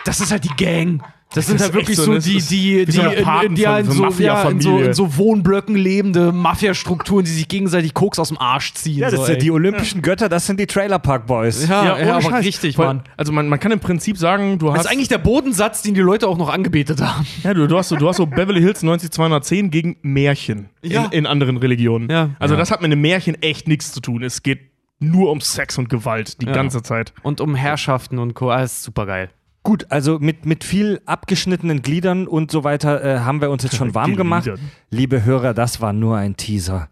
Das 0.04 0.20
ist 0.20 0.32
halt 0.32 0.44
die 0.44 0.56
Gang. 0.64 1.02
Das, 1.36 1.46
sind 1.46 1.56
ist 1.56 1.62
halt 1.62 1.74
wirklich 1.74 1.96
so, 1.96 2.04
so, 2.04 2.12
ne? 2.12 2.18
die, 2.20 2.34
Das 2.34 2.46
die, 2.48 2.84
die, 2.86 2.92
so 2.92 3.00
eine 3.02 3.14
in, 3.44 3.56
ja, 3.56 3.78
in, 3.78 3.84
von 3.86 4.10
so, 4.12 4.22
ja, 4.22 4.42
in, 4.48 4.60
so, 4.60 4.78
in 4.78 4.94
so 4.94 5.16
Wohnblöcken 5.16 5.76
lebende 5.76 6.32
Mafia-Strukturen, 6.32 7.24
die 7.24 7.30
sich 7.30 7.46
gegenseitig 7.48 7.94
Koks 7.94 8.18
aus 8.18 8.28
dem 8.28 8.38
Arsch 8.38 8.74
ziehen. 8.74 8.98
Ja, 8.98 9.10
das 9.10 9.20
so, 9.20 9.26
sind 9.26 9.34
ey. 9.36 9.40
die 9.42 9.50
olympischen 9.50 10.02
Götter, 10.02 10.28
das 10.28 10.46
sind 10.46 10.58
die 10.58 10.66
Trailer 10.66 10.98
Park 10.98 11.26
Boys. 11.26 11.68
Ja, 11.68 11.84
ja, 11.84 11.94
ohne 11.96 12.14
aber 12.26 12.40
richtig, 12.40 12.76
Voll- 12.76 12.86
Mann. 12.86 13.02
Also 13.16 13.32
man, 13.32 13.48
man 13.48 13.60
kann 13.60 13.70
im 13.72 13.80
Prinzip 13.80 14.16
sagen, 14.18 14.58
du 14.58 14.66
Das 14.66 14.78
hast, 14.78 14.84
ist 14.86 14.90
eigentlich 14.92 15.08
der 15.08 15.18
Bodensatz, 15.18 15.82
den 15.82 15.94
die 15.94 16.00
Leute 16.00 16.26
auch 16.28 16.38
noch 16.38 16.48
angebetet 16.48 17.00
haben. 17.02 17.26
ja, 17.42 17.54
du, 17.54 17.66
du, 17.66 17.76
hast 17.78 17.90
so, 17.90 17.96
du 17.96 18.08
hast 18.08 18.16
so 18.16 18.26
Beverly 18.26 18.60
Hills 18.60 18.82
90210 18.82 19.70
gegen 19.70 19.96
Märchen 20.02 20.70
Ja. 20.82 21.04
in, 21.06 21.12
in 21.12 21.26
anderen 21.26 21.56
Religionen. 21.58 22.10
Ja. 22.10 22.30
Also 22.38 22.54
Ja. 22.54 22.58
das 22.60 22.70
hat 22.70 22.80
mit 22.80 22.90
einem 22.90 23.00
Märchen 23.00 23.40
echt 23.42 23.68
nichts 23.68 23.92
zu 23.92 24.00
tun. 24.00 24.22
Es 24.22 24.42
geht 24.42 24.60
nur 24.98 25.30
um 25.30 25.40
Sex 25.42 25.76
und 25.76 25.88
Gewalt 25.90 26.40
die 26.40 26.46
Ja. 26.46 26.52
ganze 26.52 26.82
Zeit. 26.82 27.12
Und 27.22 27.42
um 27.42 27.54
Herrschaften 27.54 28.18
und 28.18 28.32
Co. 28.34 28.48
Alles 28.50 28.82
super 28.82 29.04
geil. 29.04 29.28
Gut, 29.66 29.86
also 29.90 30.20
mit, 30.20 30.46
mit 30.46 30.62
viel 30.62 31.00
abgeschnittenen 31.06 31.82
Gliedern 31.82 32.28
und 32.28 32.52
so 32.52 32.62
weiter 32.62 33.02
äh, 33.04 33.18
haben 33.18 33.40
wir 33.40 33.50
uns 33.50 33.64
jetzt 33.64 33.74
schon 33.74 33.94
warm 33.96 34.14
gemacht. 34.14 34.48
Liebe 34.90 35.24
Hörer, 35.24 35.54
das 35.54 35.80
war 35.80 35.92
nur 35.92 36.16
ein 36.16 36.36
Teaser. 36.36 36.88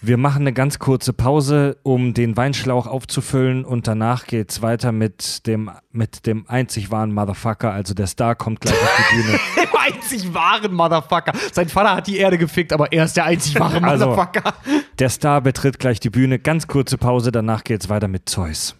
Wir 0.00 0.16
machen 0.16 0.42
eine 0.42 0.52
ganz 0.52 0.78
kurze 0.78 1.12
Pause, 1.12 1.76
um 1.82 2.14
den 2.14 2.36
Weinschlauch 2.36 2.86
aufzufüllen 2.86 3.64
und 3.64 3.88
danach 3.88 4.26
geht's 4.26 4.62
weiter 4.62 4.92
mit 4.92 5.44
dem, 5.48 5.72
mit 5.90 6.26
dem 6.26 6.48
einzig 6.48 6.92
wahren 6.92 7.12
Motherfucker. 7.12 7.72
Also 7.72 7.94
der 7.94 8.06
Star 8.06 8.36
kommt 8.36 8.60
gleich 8.60 8.74
auf 8.80 8.90
die 9.10 9.16
Bühne. 9.16 9.38
Der 9.56 9.80
einzig 9.96 10.32
wahren 10.32 10.72
Motherfucker. 10.72 11.32
Sein 11.52 11.68
Vater 11.68 11.96
hat 11.96 12.06
die 12.06 12.18
Erde 12.18 12.38
gefickt, 12.38 12.72
aber 12.72 12.92
er 12.92 13.06
ist 13.06 13.16
der 13.16 13.24
einzig 13.24 13.58
wahre 13.58 13.82
Also- 13.82 14.06
Motherfucker. 14.06 14.54
Der 15.00 15.08
Star 15.08 15.40
betritt 15.40 15.80
gleich 15.80 15.98
die 15.98 16.10
Bühne. 16.10 16.38
Ganz 16.38 16.68
kurze 16.68 16.96
Pause, 16.96 17.32
danach 17.32 17.64
geht's 17.64 17.88
weiter 17.88 18.06
mit 18.06 18.28
Zeus. 18.28 18.76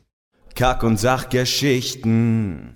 Kack- 0.54 0.84
und 0.84 0.98
Sachgeschichten. 0.98 2.74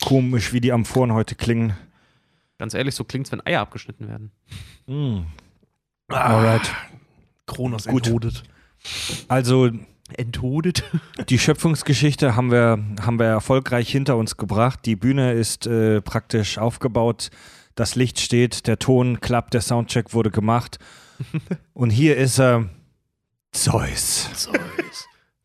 Komisch, 0.00 0.52
wie 0.52 0.60
die 0.60 0.72
Amphoren 0.72 1.12
heute 1.12 1.34
klingen. 1.34 1.76
Ganz 2.58 2.74
ehrlich, 2.74 2.94
so 2.94 3.04
klingt's, 3.04 3.30
wenn 3.32 3.44
Eier 3.46 3.60
abgeschnitten 3.60 4.08
werden. 4.08 4.32
Alright. 6.08 6.74
Kronos 7.46 7.86
Gut. 7.86 8.06
enthodet. 8.06 8.44
Also 9.28 9.70
Enttodet. 10.16 10.84
Die 11.28 11.38
Schöpfungsgeschichte 11.38 12.34
haben 12.34 12.50
wir, 12.50 12.82
haben 13.02 13.18
wir 13.18 13.26
erfolgreich 13.26 13.90
hinter 13.90 14.16
uns 14.16 14.36
gebracht. 14.36 14.80
Die 14.84 14.96
Bühne 14.96 15.32
ist 15.32 15.66
äh, 15.66 16.00
praktisch 16.00 16.58
aufgebaut. 16.58 17.30
Das 17.74 17.94
Licht 17.94 18.20
steht, 18.20 18.66
der 18.66 18.78
Ton 18.78 19.20
klappt, 19.20 19.54
der 19.54 19.60
Soundcheck 19.60 20.12
wurde 20.12 20.30
gemacht. 20.30 20.78
Und 21.74 21.90
hier 21.90 22.16
ist 22.16 22.38
er. 22.38 22.68
Zeus. 23.52 24.28
Zeus. 24.34 24.56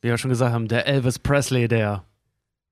Wie 0.01 0.09
wir 0.09 0.17
schon 0.17 0.29
gesagt 0.29 0.53
haben, 0.53 0.67
der 0.67 0.87
Elvis 0.87 1.17
Presley 1.19 1.67
der 1.67 2.03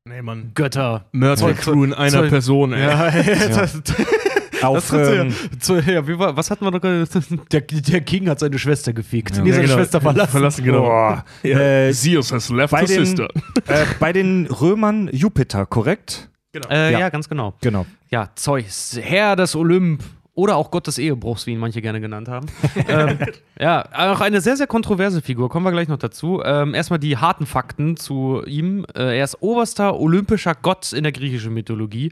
Nee, 0.06 0.22
Mann. 0.22 0.52
Götter. 0.54 1.06
Mördliche 1.12 1.56
Zeus- 1.56 1.64
Crew 1.64 1.84
in 1.86 1.94
einer 1.94 2.12
Zeus- 2.24 2.30
Person, 2.30 2.74
ey. 2.74 2.82
Ja, 2.82 3.10
das, 3.50 3.82
Auf, 4.62 4.76
das 4.90 4.92
hat's 4.92 5.70
ähm, 5.70 5.80
ja, 5.88 5.94
ja, 5.94 6.08
wie 6.08 6.18
war, 6.20 6.38
was 6.38 6.50
hatten 6.52 6.64
wir 6.66 6.72
noch? 6.72 6.80
gerade? 6.82 7.06
Der, 7.52 7.62
der 7.62 8.02
King 8.02 8.30
hat 8.30 8.40
seine 8.40 8.58
Schwester 8.60 8.94
gefickt. 8.94 9.36
Ja. 9.36 9.42
Nee, 9.44 9.50
Ja, 9.50 9.56
seine 9.56 9.68
genau. 9.68 9.78
Schwester 9.80 10.02
verlassen. 10.02 10.32
Verlassen, 10.32 10.64
genau. 10.64 10.82
boah, 10.82 11.26
Ja. 11.44 11.60
äh, 11.88 11.94
Zeus 11.94 12.32
has 12.32 12.50
left 12.50 12.72
bei 12.72 12.82
his 12.82 12.90
den- 12.92 13.06
sister. 13.06 13.28
äh, 13.68 13.86
bei 14.00 14.14
den 14.14 14.46
Römern 14.48 15.10
Jupiter, 15.12 15.66
korrekt? 15.66 16.30
Äh, 16.70 16.92
Ja. 16.94 17.00
ja. 17.00 17.10
ganz 17.10 17.28
genau. 17.28 17.56
Genau. 17.62 17.86
Ja, 18.10 18.30
Zeus, 18.36 18.98
Herr 19.02 19.36
des 19.36 19.56
Olymp. 19.56 20.04
Oder 20.36 20.56
auch 20.56 20.72
Gott 20.72 20.88
des 20.88 20.98
Ehebruchs, 20.98 21.46
wie 21.46 21.52
ihn 21.52 21.60
manche 21.60 21.80
gerne 21.80 22.02
genannt 22.02 22.28
haben. 22.28 22.48
ähm, 22.88 23.20
ja, 23.60 23.86
auch 23.94 24.20
eine 24.20 24.42
sehr, 24.42 24.58
sehr 24.58 24.66
kontroverse 24.66 25.22
Figur. 25.22 25.48
Kommen 25.48 25.64
wir 25.64 25.72
gleich 25.72 25.88
noch 25.88 26.00
dazu. 26.00 26.42
Ähm, 26.44 26.74
erstmal 26.74 26.98
die 26.98 27.18
harten 27.18 27.46
Fakten 27.46 27.98
zu 27.98 28.42
ihm. 28.48 28.84
Äh, 28.96 29.20
er 29.20 29.26
ist 29.26 29.44
oberster 29.44 30.00
olympischer 30.00 30.56
Gott 30.56 30.92
in 30.92 31.04
der 31.04 31.12
griechischen 31.12 31.54
Mythologie. 31.54 32.12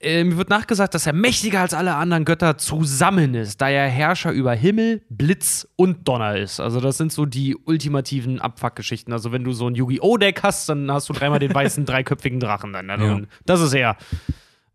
Äh, 0.00 0.24
mir 0.24 0.38
wird 0.38 0.48
nachgesagt, 0.48 0.94
dass 0.94 1.06
er 1.06 1.12
mächtiger 1.12 1.60
als 1.60 1.74
alle 1.74 1.94
anderen 1.94 2.24
Götter 2.24 2.56
zusammen 2.56 3.34
ist, 3.34 3.60
da 3.60 3.68
er 3.68 3.86
Herrscher 3.86 4.32
über 4.32 4.54
Himmel, 4.54 5.02
Blitz 5.10 5.68
und 5.76 6.08
Donner 6.08 6.38
ist. 6.38 6.60
Also, 6.60 6.80
das 6.80 6.96
sind 6.96 7.12
so 7.12 7.26
die 7.26 7.54
ultimativen 7.54 8.40
Abfuck-Geschichten. 8.40 9.12
Also, 9.12 9.30
wenn 9.30 9.44
du 9.44 9.52
so 9.52 9.68
ein 9.68 9.74
Yu-Gi-Oh! 9.74 10.16
Deck 10.16 10.42
hast, 10.42 10.70
dann 10.70 10.90
hast 10.90 11.06
du 11.10 11.12
dreimal 11.12 11.38
den 11.38 11.54
weißen, 11.54 11.84
dreiköpfigen 11.86 12.40
Drachen 12.40 12.72
dann. 12.72 12.88
Also, 12.88 13.04
Ja. 13.04 13.20
Das 13.44 13.60
ist 13.60 13.74
er. 13.74 13.98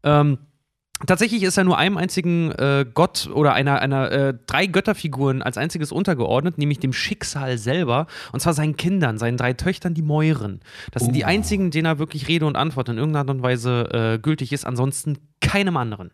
Ähm, 0.04 0.38
Tatsächlich 1.06 1.44
ist 1.44 1.58
er 1.58 1.64
nur 1.64 1.78
einem 1.78 1.98
einzigen 1.98 2.52
äh, 2.52 2.86
Gott 2.94 3.30
oder 3.34 3.54
einer, 3.54 3.82
einer 3.82 4.12
äh, 4.12 4.34
drei 4.48 4.68
Götterfiguren 4.68 5.42
als 5.42 5.58
einziges 5.58 5.92
untergeordnet, 5.92 6.58
nämlich 6.58 6.80
dem 6.80 6.94
Schicksal 6.94 7.58
selber. 7.58 8.08
Und 8.32 8.40
zwar 8.40 8.54
seinen 8.54 8.78
Kindern, 8.78 9.18
seinen 9.18 9.38
drei 9.38 9.54
Töchtern, 9.54 9.94
die 9.94 10.02
Mäuren. 10.02 10.62
Das 10.92 11.04
sind 11.04 11.16
die 11.16 11.26
einzigen, 11.26 11.72
denen 11.72 11.86
er 11.86 12.00
wirklich 12.00 12.28
Rede 12.28 12.46
und 12.46 12.56
Antwort 12.56 12.90
in 12.90 12.98
irgendeiner 12.98 13.22
Art 13.22 13.30
und 13.30 13.44
Weise 13.44 13.90
äh, 13.92 14.20
gültig 14.20 14.54
ist, 14.54 14.66
ansonsten 14.66 15.18
keinem 15.42 15.78
anderen. 15.78 16.12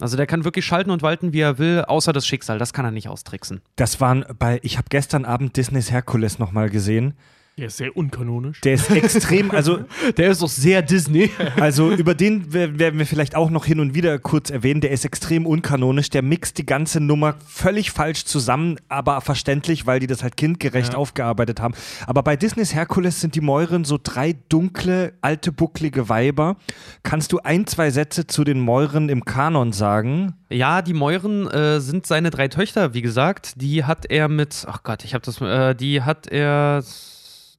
Also 0.00 0.16
der 0.16 0.26
kann 0.26 0.44
wirklich 0.44 0.64
schalten 0.64 0.90
und 0.90 1.02
walten, 1.02 1.32
wie 1.32 1.40
er 1.40 1.58
will, 1.58 1.84
außer 1.86 2.12
das 2.12 2.26
Schicksal. 2.26 2.58
Das 2.58 2.72
kann 2.72 2.84
er 2.84 2.90
nicht 2.90 3.08
austricksen. 3.08 3.60
Das 3.76 4.00
waren 4.00 4.24
bei, 4.38 4.58
ich 4.62 4.76
habe 4.76 4.86
gestern 4.90 5.24
Abend 5.24 5.56
Disneys 5.56 5.92
Herkules 5.92 6.38
nochmal 6.38 6.70
gesehen. 6.70 7.14
Der 7.58 7.66
ist 7.66 7.76
sehr 7.76 7.94
unkanonisch. 7.94 8.62
Der 8.62 8.72
ist 8.74 8.90
extrem, 8.90 9.50
also 9.50 9.80
Der 10.16 10.30
ist 10.30 10.40
doch 10.40 10.48
sehr 10.48 10.80
Disney. 10.80 11.30
Also 11.60 11.92
über 11.92 12.14
den 12.14 12.46
wer- 12.52 12.78
werden 12.78 12.98
wir 12.98 13.06
vielleicht 13.06 13.34
auch 13.36 13.50
noch 13.50 13.66
hin 13.66 13.78
und 13.78 13.94
wieder 13.94 14.18
kurz 14.18 14.48
erwähnen. 14.48 14.80
Der 14.80 14.90
ist 14.90 15.04
extrem 15.04 15.46
unkanonisch. 15.46 16.08
Der 16.08 16.22
mixt 16.22 16.56
die 16.58 16.64
ganze 16.66 16.98
Nummer 17.00 17.34
völlig 17.46 17.90
falsch 17.90 18.24
zusammen, 18.24 18.76
aber 18.88 19.20
verständlich, 19.20 19.86
weil 19.86 20.00
die 20.00 20.06
das 20.06 20.22
halt 20.22 20.36
kindgerecht 20.38 20.94
Ja. 20.94 20.98
aufgearbeitet 20.98 21.60
haben. 21.60 21.74
Aber 22.06 22.22
bei 22.22 22.36
Disneys 22.36 22.74
Herkules 22.74 23.20
sind 23.20 23.34
die 23.34 23.42
Mäuren 23.42 23.84
so 23.84 23.98
drei 24.02 24.34
dunkle, 24.48 25.12
alte, 25.20 25.52
bucklige 25.52 26.08
Weiber. 26.08 26.56
Kannst 27.02 27.32
du 27.32 27.38
ein, 27.40 27.66
zwei 27.66 27.90
Sätze 27.90 28.26
zu 28.26 28.44
den 28.44 28.60
Mäuren 28.60 29.10
im 29.10 29.24
Kanon 29.26 29.72
sagen? 29.72 30.34
Ja, 30.48 30.80
die 30.82 30.94
Mäuren 30.94 31.46
äh, 31.48 31.80
sind 31.80 32.06
seine 32.06 32.30
drei 32.30 32.48
Töchter, 32.48 32.94
wie 32.94 33.02
gesagt. 33.02 33.54
Die 33.60 33.84
hat 33.84 34.06
er 34.10 34.28
mit, 34.28 34.64
ach 34.68 34.82
Gott, 34.82 35.04
ich 35.04 35.12
habe 35.14 35.24
das, 35.24 35.40
äh, 35.40 35.74
die 35.74 36.02
hat 36.02 36.26
er, 36.28 36.82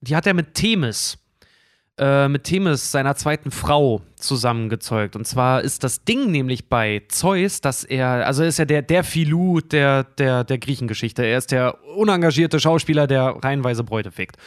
die 0.04 0.16
hat 0.16 0.28
er 0.28 0.34
mit 0.34 0.54
Themis, 0.54 1.18
äh, 1.97 2.28
mit 2.28 2.43
Themis, 2.43 2.91
seiner 2.91 3.16
zweiten 3.16 3.51
Frau, 3.51 4.01
zusammengezeugt. 4.16 5.16
Und 5.16 5.26
zwar 5.26 5.62
ist 5.62 5.84
das 5.84 6.04
Ding 6.04 6.32
nämlich 6.32 6.70
bei 6.70 7.04
Zeus, 7.10 7.62
dass 7.62 7.84
er, 7.84 8.26
also 8.26 8.43
er 8.43 8.49
ist 8.49 8.60
ja 8.60 8.66
der, 8.66 8.82
der 8.82 9.04
Filou 9.04 9.60
der, 9.60 10.04
der, 10.04 10.43
der 10.43 10.58
Griechengeschichte. 10.58 11.24
Er 11.24 11.38
ist 11.38 11.51
der 11.51 11.84
unengagierte 11.95 12.60
Schauspieler, 12.60 13.08
der 13.08 13.38
reihenweise 13.41 13.84
Bräute 13.84 14.12
fickt. 14.12 14.38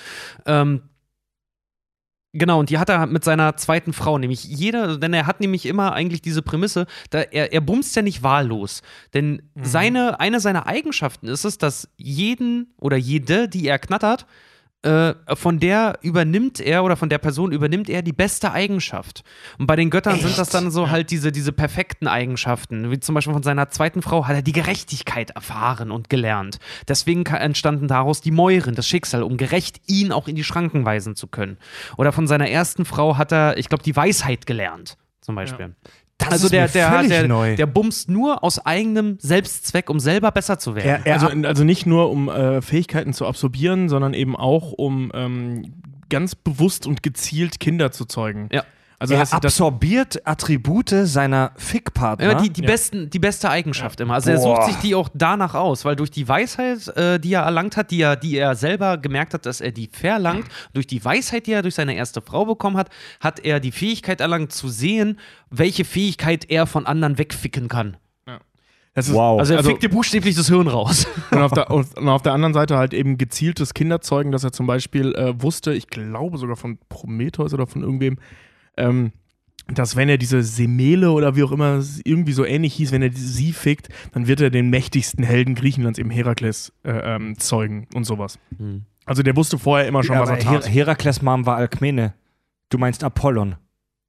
Ähm, 0.46 0.82
Genau, 2.38 2.60
und 2.60 2.68
die 2.68 2.76
hat 2.76 2.90
er 2.90 3.06
mit 3.06 3.24
seiner 3.24 3.56
zweiten 3.56 3.94
Frau, 3.94 4.18
nämlich 4.18 4.44
jeder, 4.44 4.98
denn 4.98 5.14
er 5.14 5.26
hat 5.26 5.40
nämlich 5.40 5.64
immer 5.64 5.94
eigentlich 5.94 6.20
diese 6.20 6.42
Prämisse, 6.42 6.86
da 7.08 7.22
er, 7.22 7.50
er 7.54 7.62
bumst 7.62 7.96
ja 7.96 8.02
nicht 8.02 8.22
wahllos. 8.22 8.82
Denn 9.14 9.40
seine, 9.54 10.20
eine 10.20 10.38
seiner 10.40 10.66
Eigenschaften 10.66 11.28
ist 11.28 11.44
es, 11.46 11.56
dass 11.56 11.88
jeden 11.96 12.74
oder 12.78 12.98
jede, 12.98 13.48
die 13.48 13.66
er 13.66 13.78
knattert, 13.78 14.26
äh, 14.86 15.14
von 15.34 15.58
der 15.58 15.98
übernimmt 16.02 16.60
er 16.60 16.84
oder 16.84 16.96
von 16.96 17.08
der 17.08 17.18
Person 17.18 17.50
übernimmt 17.50 17.88
er 17.88 18.02
die 18.02 18.12
beste 18.12 18.52
Eigenschaft. 18.52 19.24
Und 19.58 19.66
bei 19.66 19.74
den 19.74 19.90
Göttern 19.90 20.20
sind 20.20 20.38
das 20.38 20.48
dann 20.48 20.70
so 20.70 20.90
halt 20.90 21.10
diese, 21.10 21.32
diese 21.32 21.52
perfekten 21.52 22.06
Eigenschaften. 22.06 22.90
Wie 22.90 23.00
zum 23.00 23.14
Beispiel 23.16 23.34
von 23.34 23.42
seiner 23.42 23.68
zweiten 23.70 24.00
Frau 24.00 24.26
hat 24.26 24.36
er 24.36 24.42
die 24.42 24.52
Gerechtigkeit 24.52 25.30
erfahren 25.30 25.90
und 25.90 26.08
gelernt. 26.08 26.58
Deswegen 26.86 27.26
entstanden 27.26 27.88
daraus 27.88 28.20
die 28.20 28.30
Mäuren, 28.30 28.76
das 28.76 28.86
Schicksal, 28.86 29.24
um 29.24 29.36
gerecht 29.36 29.80
ihn 29.86 30.12
auch 30.12 30.28
in 30.28 30.36
die 30.36 30.44
Schranken 30.44 30.84
weisen 30.84 31.16
zu 31.16 31.26
können. 31.26 31.58
Oder 31.96 32.12
von 32.12 32.28
seiner 32.28 32.48
ersten 32.48 32.84
Frau 32.84 33.16
hat 33.16 33.32
er, 33.32 33.58
ich 33.58 33.68
glaube, 33.68 33.82
die 33.82 33.96
Weisheit 33.96 34.46
gelernt, 34.46 34.96
zum 35.20 35.34
Beispiel. 35.34 35.74
Das 36.18 36.30
also 36.30 36.46
ist 36.46 36.52
der, 36.52 36.62
mir 36.62 36.68
der, 36.68 36.90
völlig 36.90 37.08
der, 37.08 37.28
neu. 37.28 37.56
der 37.56 37.66
bumst 37.66 38.08
nur 38.08 38.42
aus 38.42 38.64
eigenem 38.64 39.18
Selbstzweck, 39.20 39.90
um 39.90 40.00
selber 40.00 40.30
besser 40.32 40.58
zu 40.58 40.74
werden. 40.74 41.02
Er, 41.04 41.06
er, 41.06 41.14
Also, 41.14 41.46
also 41.46 41.64
nicht 41.64 41.86
nur 41.86 42.10
um 42.10 42.28
äh, 42.28 42.62
Fähigkeiten 42.62 43.12
zu 43.12 43.26
absorbieren, 43.26 43.88
sondern 43.88 44.14
eben 44.14 44.34
auch 44.34 44.72
um 44.72 45.12
ähm, 45.14 45.74
ganz 46.08 46.34
bewusst 46.34 46.86
und 46.86 47.02
gezielt 47.02 47.60
Kinder 47.60 47.92
zu 47.92 48.06
zeugen. 48.06 48.48
Ja. 48.50 48.64
Also 48.98 49.12
er 49.14 49.30
absorbiert 49.32 50.26
Attribute 50.26 50.88
seiner 51.04 51.52
Fickpartner. 51.56 52.26
Ja, 52.32 52.34
die, 52.40 52.48
die, 52.50 52.62
Ja. 52.62 52.66
besten, 52.66 53.10
die 53.10 53.18
beste 53.18 53.50
Eigenschaft 53.50 54.00
immer. 54.00 54.14
Also 54.14 54.30
er 54.30 54.38
Boah. 54.38 54.56
sucht 54.62 54.72
sich 54.72 54.76
die 54.80 54.94
auch 54.94 55.10
danach 55.12 55.54
aus, 55.54 55.84
weil 55.84 55.96
durch 55.96 56.10
die 56.10 56.26
Weisheit, 56.26 56.88
äh, 56.96 57.20
die 57.20 57.34
er 57.34 57.42
erlangt 57.42 57.76
hat, 57.76 57.90
die 57.90 58.00
er, 58.00 58.16
die 58.16 58.38
er 58.38 58.54
selber 58.54 58.96
gemerkt 58.96 59.34
hat, 59.34 59.44
dass 59.44 59.60
er 59.60 59.70
die 59.72 59.88
verlangt, 59.92 60.46
durch 60.72 60.86
die 60.86 61.04
Weisheit, 61.04 61.46
die 61.46 61.52
er 61.52 61.60
durch 61.62 61.74
seine 61.74 61.94
erste 61.94 62.22
Frau 62.22 62.46
bekommen 62.46 62.76
hat, 62.78 62.88
hat 63.20 63.40
er 63.40 63.60
die 63.60 63.72
Fähigkeit 63.72 64.20
erlangt 64.22 64.52
zu 64.52 64.68
sehen, 64.68 65.18
welche 65.50 65.84
Fähigkeit 65.84 66.48
er 66.50 66.66
von 66.66 66.86
anderen 66.86 67.18
wegficken 67.18 67.68
kann. 67.68 67.96
ist, 68.94 69.12
Wow. 69.12 69.38
Also 69.38 69.52
er 69.52 69.58
Also- 69.58 69.68
fickt 69.70 69.82
dir 69.82 69.90
buchstäblich 69.90 70.34
das 70.36 70.48
Hirn 70.48 70.68
raus. 70.68 71.06
Und 71.30 71.42
auf, 71.42 71.52
der, 71.52 71.70
und 71.70 72.08
auf 72.08 72.22
der 72.22 72.32
anderen 72.32 72.54
Seite 72.54 72.78
halt 72.78 72.94
eben 72.94 73.18
gezieltes 73.18 73.74
Kinderzeugen, 73.74 74.32
dass 74.32 74.42
er 74.42 74.52
zum 74.52 74.66
Beispiel 74.66 75.14
äh, 75.16 75.34
wusste, 75.42 75.74
ich 75.74 75.88
glaube 75.88 76.38
sogar 76.38 76.56
von 76.56 76.78
Prometheus 76.88 77.52
oder 77.52 77.66
von 77.66 77.82
irgendwem, 77.82 78.18
ähm, 78.76 79.12
dass 79.68 79.96
wenn 79.96 80.08
er 80.08 80.16
diese 80.18 80.42
Semele 80.42 81.10
oder 81.10 81.34
wie 81.34 81.42
auch 81.42 81.50
immer 81.52 81.82
irgendwie 82.04 82.32
so 82.32 82.44
ähnlich 82.44 82.74
hieß, 82.74 82.92
wenn 82.92 83.02
er 83.02 83.10
sie 83.12 83.52
fickt, 83.52 83.88
dann 84.12 84.28
wird 84.28 84.40
er 84.40 84.50
den 84.50 84.70
mächtigsten 84.70 85.24
Helden 85.24 85.54
Griechenlands 85.56 85.98
eben 85.98 86.10
Herakles 86.10 86.72
äh, 86.84 86.92
ähm, 87.16 87.36
zeugen 87.38 87.88
und 87.94 88.04
sowas. 88.04 88.38
Hm. 88.58 88.84
Also 89.04 89.22
der 89.22 89.34
wusste 89.36 89.58
vorher 89.58 89.86
immer 89.88 90.02
schon, 90.04 90.18
was 90.18 90.28
er 90.28 90.36
aber 90.36 90.50
Her 90.50 90.60
tat. 90.60 90.72
Herakles 90.72 91.22
Mom 91.22 91.46
war 91.46 91.56
Alkmene. 91.56 92.14
Du 92.70 92.78
meinst 92.78 93.02
Apollon. 93.04 93.56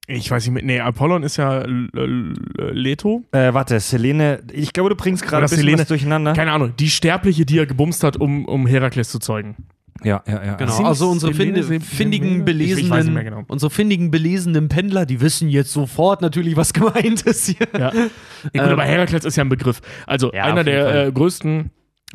Ich 0.06 0.30
weiß 0.30 0.44
nicht, 0.46 0.54
mehr- 0.54 0.62
nee, 0.64 0.80
Apollon 0.80 1.22
ist 1.22 1.36
ja 1.36 1.64
Leto. 1.66 3.24
Äh, 3.32 3.52
warte, 3.52 3.78
Selene. 3.80 4.42
Ich 4.52 4.72
glaube, 4.72 4.90
du 4.90 4.96
bringst 4.96 5.22
gerade 5.22 5.38
ein 5.38 5.42
bisschen 5.42 5.58
Selene. 5.58 5.78
was 5.80 5.88
durcheinander. 5.88 6.32
Keine 6.32 6.52
Ahnung, 6.52 6.72
die 6.78 6.88
Sterbliche, 6.90 7.44
die 7.44 7.58
er 7.58 7.66
gebumst 7.66 8.02
hat, 8.04 8.16
um, 8.16 8.44
um 8.46 8.66
Herakles 8.66 9.10
zu 9.10 9.18
zeugen. 9.18 9.56
Ja, 10.04 10.22
ja, 10.26 10.44
ja. 10.44 10.54
Genau, 10.54 10.72
Sind 10.72 10.86
also 10.86 11.10
unsere 11.10 11.34
finde, 11.34 11.62
findigen, 11.80 12.44
belesenen, 12.44 13.16
genau. 13.16 13.42
unsere 13.48 13.70
findigen, 13.70 14.10
belesenen 14.10 14.68
Pendler, 14.68 15.06
die 15.06 15.20
wissen 15.20 15.48
jetzt 15.48 15.72
sofort 15.72 16.22
natürlich, 16.22 16.56
was 16.56 16.72
gemeint 16.74 17.22
ist 17.22 17.46
hier. 17.46 17.66
Ja. 17.72 17.92
ja 17.92 17.92
gut, 17.92 18.10
Ähm, 18.54 18.60
aber 18.60 18.84
Herakles 18.84 19.24
ist 19.24 19.36
ja 19.36 19.44
ein 19.44 19.48
Begriff. 19.48 19.80
Also 20.06 20.32
Ja, 20.32 20.44
einer 20.44 20.62
der 20.64 21.06
äh, 21.06 21.12
größten 21.12 21.70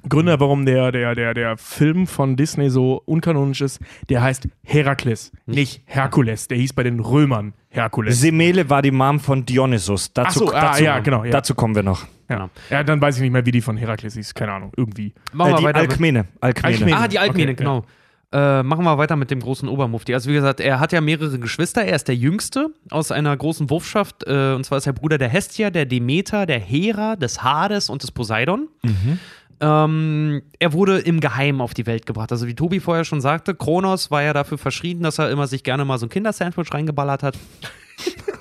Gründer, 0.10 0.40
warum 0.40 0.66
der, 0.66 0.92
der, 0.92 1.14
der, 1.16 1.34
der 1.34 1.58
Film 1.58 2.08
von 2.08 2.36
Disney 2.36 2.70
so 2.70 3.02
unkanonisch 3.06 3.62
ist, 3.62 3.80
der 4.10 4.22
heißt 4.24 4.48
Herakles, 4.64 5.32
nicht 5.46 5.84
Herkules. 5.86 6.48
Der 6.48 6.58
hieß 6.58 6.74
bei 6.74 6.84
den 6.84 7.00
Römern 7.00 7.54
Herkules. 7.70 8.20
Semele 8.20 8.70
war 8.70 8.82
die 8.82 8.92
Mom 8.92 9.20
von 9.20 9.46
Dionysus. 9.46 10.12
Dazu, 10.14 10.40
so, 10.40 10.54
ah, 10.54 10.62
dazu, 10.72 10.84
ja, 10.84 11.00
genau, 11.00 11.24
ja. 11.24 11.32
dazu 11.32 11.54
kommen 11.56 11.76
wir 11.76 11.84
noch. 11.84 12.06
ja. 12.30 12.50
ja, 12.70 12.84
dann 12.84 13.00
weiß 13.02 13.18
ich 13.18 13.22
nicht 13.22 13.32
mehr, 13.32 13.46
wie 13.46 13.52
die 13.52 13.62
von 13.62 13.78
Herakles 13.78 14.16
hieß. 14.16 14.34
Keine 14.34 14.54
Ahnung, 14.54 14.72
irgendwie. 14.76 15.14
Machen 15.32 15.50
Äh, 15.50 15.54
wir 15.54 15.58
die 15.60 15.64
weiter. 15.66 15.82
mit- 15.82 15.92
Alkmene. 15.92 16.26
Alkmene. 16.42 16.74
Alkmene. 16.76 16.98
Ah, 16.98 17.08
die 17.08 17.20
Alkmene, 17.20 17.52
Okay, 17.52 17.56
genau. 17.64 17.86
Äh, 18.32 18.64
machen 18.64 18.84
wir 18.84 18.98
weiter 18.98 19.16
mit 19.16 19.30
dem 19.30 19.42
großen 19.42 19.70
Obermufti. 19.70 20.12
Also 20.16 20.28
wie 20.28 20.34
gesagt, 20.34 20.60
er 20.60 20.80
hat 20.80 20.92
ja 20.92 21.02
mehrere 21.02 21.38
Geschwister. 21.38 21.86
Er 21.86 21.96
ist 21.96 22.08
der 22.08 22.16
Jüngste 22.16 22.70
aus 22.90 23.12
einer 23.12 23.38
großen 23.38 23.70
Wurfschaft. 23.70 24.24
Äh, 24.26 24.54
und 24.56 24.66
zwar 24.66 24.80
ist 24.80 24.88
er 24.88 24.94
Bruder 24.94 25.20
der 25.20 25.30
Hestia, 25.30 25.70
der 25.70 25.86
Demeter, 25.86 26.48
der 26.48 26.58
Hera, 26.60 27.16
des 27.16 27.44
Hades 27.44 27.92
und 27.92 28.02
des 28.02 28.12
Poseidon. 28.12 28.70
Ähm, 29.60 30.42
er 30.60 30.74
wurde 30.74 31.00
im 31.00 31.20
Geheimen 31.20 31.62
auf 31.62 31.74
die 31.74 31.86
Welt 31.86 32.06
gebracht. 32.06 32.32
Also 32.32 32.48
wie 32.48 32.56
Tobi 32.56 32.80
vorher 32.80 33.06
schon 33.06 33.22
sagte, 33.22 33.56
Kronos 33.56 34.12
war 34.12 34.24
ja 34.24 34.34
dafür 34.34 34.58
verschrien, 34.58 35.02
dass 35.04 35.20
er 35.20 35.30
immer 35.30 35.48
sich 35.48 35.64
gerne 35.64 35.86
mal 35.86 35.98
so 35.98 36.06
ein 36.06 36.10
Kindersandwich 36.10 36.74
reingeballert 36.74 37.24
hat. 37.24 37.38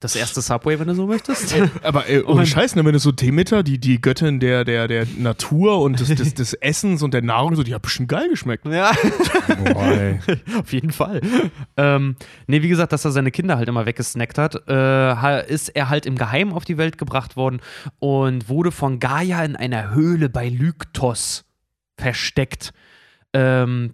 Das 0.00 0.16
erste 0.16 0.40
Subway, 0.40 0.78
wenn 0.78 0.88
du 0.88 0.94
so 0.94 1.06
möchtest. 1.06 1.54
Aber 1.82 2.08
äh, 2.08 2.22
ohne 2.22 2.46
Scheiß, 2.46 2.74
ne, 2.74 2.86
wenn 2.86 2.94
du 2.94 2.98
so 2.98 3.12
Demeter, 3.12 3.62
die, 3.62 3.78
die 3.78 4.00
Göttin 4.00 4.40
der, 4.40 4.64
der, 4.64 4.88
der 4.88 5.06
Natur 5.18 5.82
und 5.82 6.00
des, 6.00 6.08
des, 6.08 6.32
des 6.34 6.54
Essens 6.54 7.02
und 7.02 7.12
der 7.12 7.20
Nahrung, 7.20 7.54
so, 7.54 7.62
die 7.62 7.74
hat 7.74 7.82
bestimmt 7.82 8.08
geil 8.08 8.30
geschmeckt. 8.30 8.64
ja. 8.64 8.92
Boah, 9.62 9.92
ey. 9.92 10.18
Auf 10.58 10.72
jeden 10.72 10.90
Fall. 10.90 11.20
ähm, 11.76 12.16
nee, 12.46 12.62
wie 12.62 12.68
gesagt, 12.68 12.94
dass 12.94 13.04
er 13.04 13.10
seine 13.10 13.30
Kinder 13.30 13.58
halt 13.58 13.68
immer 13.68 13.84
weggesnackt 13.84 14.38
hat, 14.38 14.66
äh, 14.68 15.52
ist 15.52 15.68
er 15.68 15.90
halt 15.90 16.06
im 16.06 16.16
Geheimen 16.16 16.54
auf 16.54 16.64
die 16.64 16.78
Welt 16.78 16.96
gebracht 16.96 17.36
worden 17.36 17.60
und 17.98 18.48
wurde 18.48 18.72
von 18.72 19.00
Gaia 19.00 19.44
in 19.44 19.54
einer 19.54 19.94
Höhle 19.94 20.30
bei 20.30 20.48
Lyktos 20.48 21.44
versteckt. 21.98 22.72
Ähm, 23.34 23.92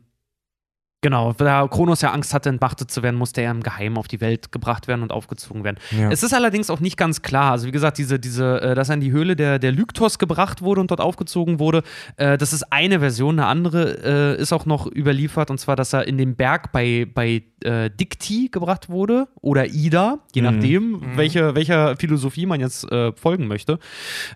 genau, 1.02 1.32
da 1.34 1.68
Kronos 1.68 2.00
ja 2.00 2.12
Angst 2.12 2.34
hatte, 2.34 2.48
entmachtet 2.48 2.90
zu 2.90 3.02
werden, 3.02 3.16
musste 3.16 3.40
er 3.42 3.50
im 3.50 3.62
Geheimen 3.62 3.96
auf 3.96 4.08
die 4.08 4.20
Welt 4.20 4.50
gebracht 4.52 4.88
werden 4.88 5.02
und 5.02 5.12
aufgezogen 5.12 5.62
werden. 5.64 5.76
Ja. 5.96 6.10
Es 6.10 6.22
ist 6.22 6.34
allerdings 6.34 6.70
auch 6.70 6.80
nicht 6.80 6.96
ganz 6.96 7.22
klar. 7.22 7.52
Also, 7.52 7.66
wie 7.66 7.72
gesagt, 7.72 7.98
diese, 7.98 8.18
diese, 8.18 8.60
äh, 8.60 8.74
dass 8.74 8.88
er 8.88 8.94
in 8.96 9.00
die 9.00 9.12
Höhle 9.12 9.36
der, 9.36 9.58
der 9.58 9.72
Lyktos 9.72 10.18
gebracht 10.18 10.62
wurde 10.62 10.80
und 10.80 10.90
dort 10.90 11.00
aufgezogen 11.00 11.58
wurde, 11.60 11.82
äh, 12.16 12.36
das 12.38 12.52
ist 12.52 12.72
eine 12.72 13.00
Version. 13.00 13.38
Eine 13.38 13.46
andere 13.48 14.36
äh, 14.38 14.40
ist 14.40 14.52
auch 14.52 14.66
noch 14.66 14.86
überliefert, 14.90 15.50
und 15.50 15.58
zwar, 15.58 15.76
dass 15.76 15.92
er 15.92 16.06
in 16.08 16.18
den 16.18 16.34
Berg 16.36 16.72
bei, 16.72 17.06
bei 17.12 17.42
äh, 17.62 17.90
Dikti 17.90 18.48
gebracht 18.50 18.88
wurde 18.88 19.28
oder 19.40 19.66
Ida, 19.66 20.18
je 20.34 20.42
Mhm. 20.42 20.46
nachdem, 20.54 21.02
welche, 21.16 21.54
welcher 21.54 21.96
Philosophie 21.96 22.46
man 22.46 22.60
jetzt 22.60 22.90
äh, 22.90 23.12
folgen 23.12 23.46
möchte. 23.46 23.78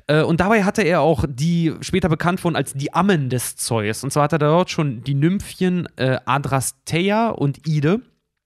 Äh, 0.06 0.22
und 0.22 0.40
dabei 0.40 0.64
hatte 0.64 0.82
er 0.82 1.00
auch 1.00 1.24
die 1.28 1.74
später 1.80 2.08
bekannt 2.08 2.42
wurden 2.44 2.56
als 2.56 2.72
die 2.74 2.92
Ammen 2.92 3.28
des 3.28 3.56
Zeus. 3.56 4.04
Und 4.04 4.12
zwar 4.12 4.24
hat 4.24 4.32
er 4.32 4.38
dort 4.38 4.70
schon 4.70 5.02
die 5.04 5.14
Nymphien 5.14 5.88
äh, 5.96 6.18
Adrasteia 6.60 7.30
und 7.30 7.66
Ide. 7.66 8.02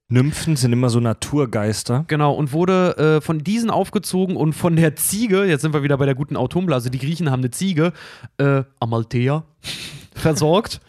Nymphen 0.09 0.55
sind 0.55 0.73
immer 0.73 0.89
so 0.89 1.01
Naturgeister. 1.01 2.05
Genau, 2.07 2.33
und 2.35 2.53
wurde 2.53 2.97
äh, 2.97 3.21
von 3.21 3.41
diesen 3.41 3.71
aufgezogen 3.71 4.37
und 4.37 4.53
von 4.53 4.77
der 4.77 4.95
Ziege, 4.95 5.45
jetzt 5.45 5.63
sind 5.63 5.75
wir 5.75 5.83
wieder 5.83 5.99
bei 5.99 6.07
der 6.07 6.15
guten 6.15 6.37
Autumnbla, 6.37 6.77
also 6.77 6.91
die 6.91 6.99
Griechen 7.01 7.31
haben 7.31 7.41
eine 7.41 7.51
Ziege, 7.51 7.93
äh, 8.39 8.63
Amalthea, 8.79 9.45
versorgt. 10.15 10.81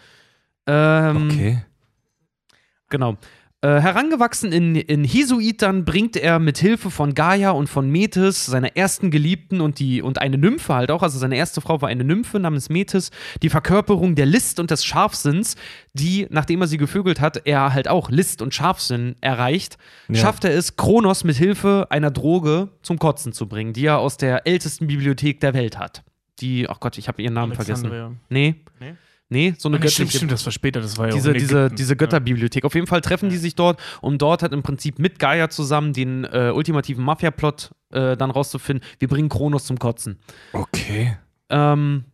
Ähm, 0.68 1.30
Okay. 1.32 1.64
Genau. 2.90 3.18
Äh, 3.66 3.82
herangewachsen 3.82 4.52
in, 4.52 4.76
in 4.76 5.10
dann 5.58 5.86
bringt 5.86 6.18
er 6.18 6.38
mit 6.38 6.60
Hilfe 6.60 6.92
von 6.92 7.16
Gaia 7.16 7.50
und 7.50 7.68
von 7.68 7.90
Metis, 7.90 8.46
seiner 8.46 8.78
ersten 8.78 9.10
Geliebten 9.10 9.60
und, 9.60 9.80
die, 9.80 10.04
und 10.04 10.22
eine 10.22 10.38
Nymphe 10.38 10.76
halt 10.76 10.92
auch, 10.92 11.02
also 11.02 11.18
seine 11.18 11.36
erste 11.36 11.62
Frau 11.62 11.82
war 11.82 11.90
eine 11.90 12.04
Nymphe 12.04 12.40
namens 12.40 12.70
Metis, 12.70 13.10
die 13.42 13.50
Verkörperung 13.50 14.14
der 14.14 14.28
List 14.28 14.60
und 14.60 14.70
des 14.70 14.86
Scharfsinns, 14.86 15.56
die, 15.94 16.28
nachdem 16.30 16.62
er 16.62 16.68
sie 16.68 16.78
gevögelt 16.78 17.20
hat, 17.20 17.42
er 17.48 17.74
halt 17.74 17.88
auch 17.88 18.12
List 18.12 18.44
und 18.44 18.54
Scharfsinn 18.54 19.16
erreicht, 19.22 19.80
Ja. 20.10 20.22
schafft 20.22 20.44
er 20.44 20.56
es, 20.56 20.76
Kronos 20.76 21.24
mit 21.24 21.36
Hilfe 21.36 21.88
einer 21.90 22.12
Droge 22.12 22.70
zum 22.84 23.00
Kotzen 23.00 23.34
zu 23.34 23.48
bringen, 23.48 23.74
die 23.74 23.88
er 23.88 23.98
aus 23.98 24.18
der 24.18 24.46
ältesten 24.46 24.86
Bibliothek 24.86 25.40
der 25.40 25.56
Welt 25.56 25.80
hat. 25.80 26.04
Die, 26.40 26.70
ach 26.70 26.80
Gott, 26.80 27.00
ich 27.00 27.08
habe 27.08 27.20
ihren 27.20 27.34
Namen 27.34 27.54
vergessen. 27.56 28.20
Nee. 28.30 28.54
Nee? 28.80 28.94
Nee, 29.30 29.56
so 29.58 29.70
eine 29.70 29.80
Nee, 29.80 29.88
stimmt, 29.88 30.10
göttliche- 30.12 30.18
stimmt, 30.18 30.32
das 30.32 30.46
war 30.46 30.52
später, 30.52 30.82
das 30.82 30.98
war 31.00 31.08
ja 31.08 31.14
diese, 31.16 31.34
diese, 31.34 31.70
diese 31.72 31.96
Götterbibliothek. 31.96 32.64
Auf 32.64 32.76
jeden 32.76 32.86
Fall 32.86 33.02
treffen 33.02 33.30
die 33.30 33.38
sich 33.38 33.56
dort, 33.56 33.80
um 34.02 34.18
dort 34.20 34.44
halt 34.44 34.54
im 34.54 34.62
Prinzip 34.62 35.00
mit 35.00 35.18
Gaia 35.18 35.50
zusammen 35.50 35.94
den 35.94 36.26
äh, 36.26 36.52
ultimativen 36.54 37.04
Mafia-Plot 37.04 37.72
äh, 37.92 38.16
dann 38.18 38.30
rauszufinden. 38.30 38.86
Wir 39.00 39.08
bringen 39.08 39.30
Kronos 39.30 39.66
zum 39.66 39.80
Kotzen. 39.80 40.20
Okay. 40.54 41.18
Ähm, 41.50 42.06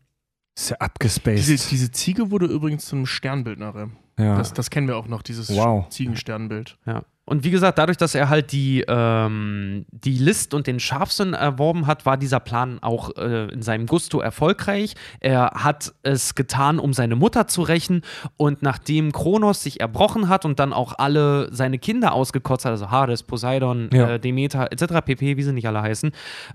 Ist 0.56 0.70
ja 0.70 0.78
abgespaced. 0.78 1.38
Diese, 1.48 1.70
diese 1.70 1.92
Ziege 1.92 2.32
wurde 2.32 2.46
übrigens 2.46 2.86
zum 2.86 3.06
Sternbild 3.06 3.60
nachher. 3.60 3.90
ja. 4.18 4.38
Das, 4.38 4.54
das 4.54 4.70
kennen 4.70 4.88
wir 4.88 4.96
auch 4.96 5.08
noch, 5.08 5.22
dieses 5.22 5.50
Wow. 5.50 5.90
Ziegensternbild. 5.90 6.78
ja. 6.86 7.04
Und 7.24 7.44
wie 7.44 7.52
gesagt, 7.52 7.78
dadurch, 7.78 7.98
dass 7.98 8.16
er 8.16 8.30
halt 8.30 8.52
die, 8.52 8.84
ähm, 8.88 9.86
die 9.92 10.18
List 10.18 10.54
und 10.54 10.66
den 10.68 10.80
Scharfsinn 10.80 11.34
erworben 11.34 11.86
hat, 11.88 12.06
war 12.06 12.18
dieser 12.18 12.40
Plan 12.40 12.80
auch 12.82 13.16
äh, 13.16 13.46
in 13.54 13.62
seinem 13.62 13.86
Gusto 13.86 14.20
erfolgreich. 14.20 14.96
Er 15.20 15.52
hat 15.54 15.94
es 16.02 16.36
getan, 16.36 16.80
um 16.80 16.94
seine 16.94 17.16
Mutter 17.16 17.48
zu 17.48 17.62
rächen. 17.62 18.02
Und 18.38 18.64
nachdem 18.64 19.12
Kronos 19.12 19.62
sich 19.62 19.80
erbrochen 19.80 20.30
hat 20.30 20.46
und 20.46 20.60
dann 20.60 20.74
auch 20.74 20.94
alle 20.98 21.48
seine 21.54 21.78
Kinder 21.80 22.14
ausgekotzt 22.14 22.66
hat, 22.66 22.72
also 22.72 22.90
Hades, 22.92 23.24
Poseidon, 23.24 23.90
Ja. 23.94 24.12
äh, 24.16 24.20
Demeter 24.20 24.72
etc., 24.72 25.02
pp., 25.06 25.38
wie 25.38 25.44
sie 25.44 25.54
nicht 25.54 25.68
alle 25.68 25.82
heißen, 25.82 26.12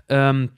ähm, 0.09 0.49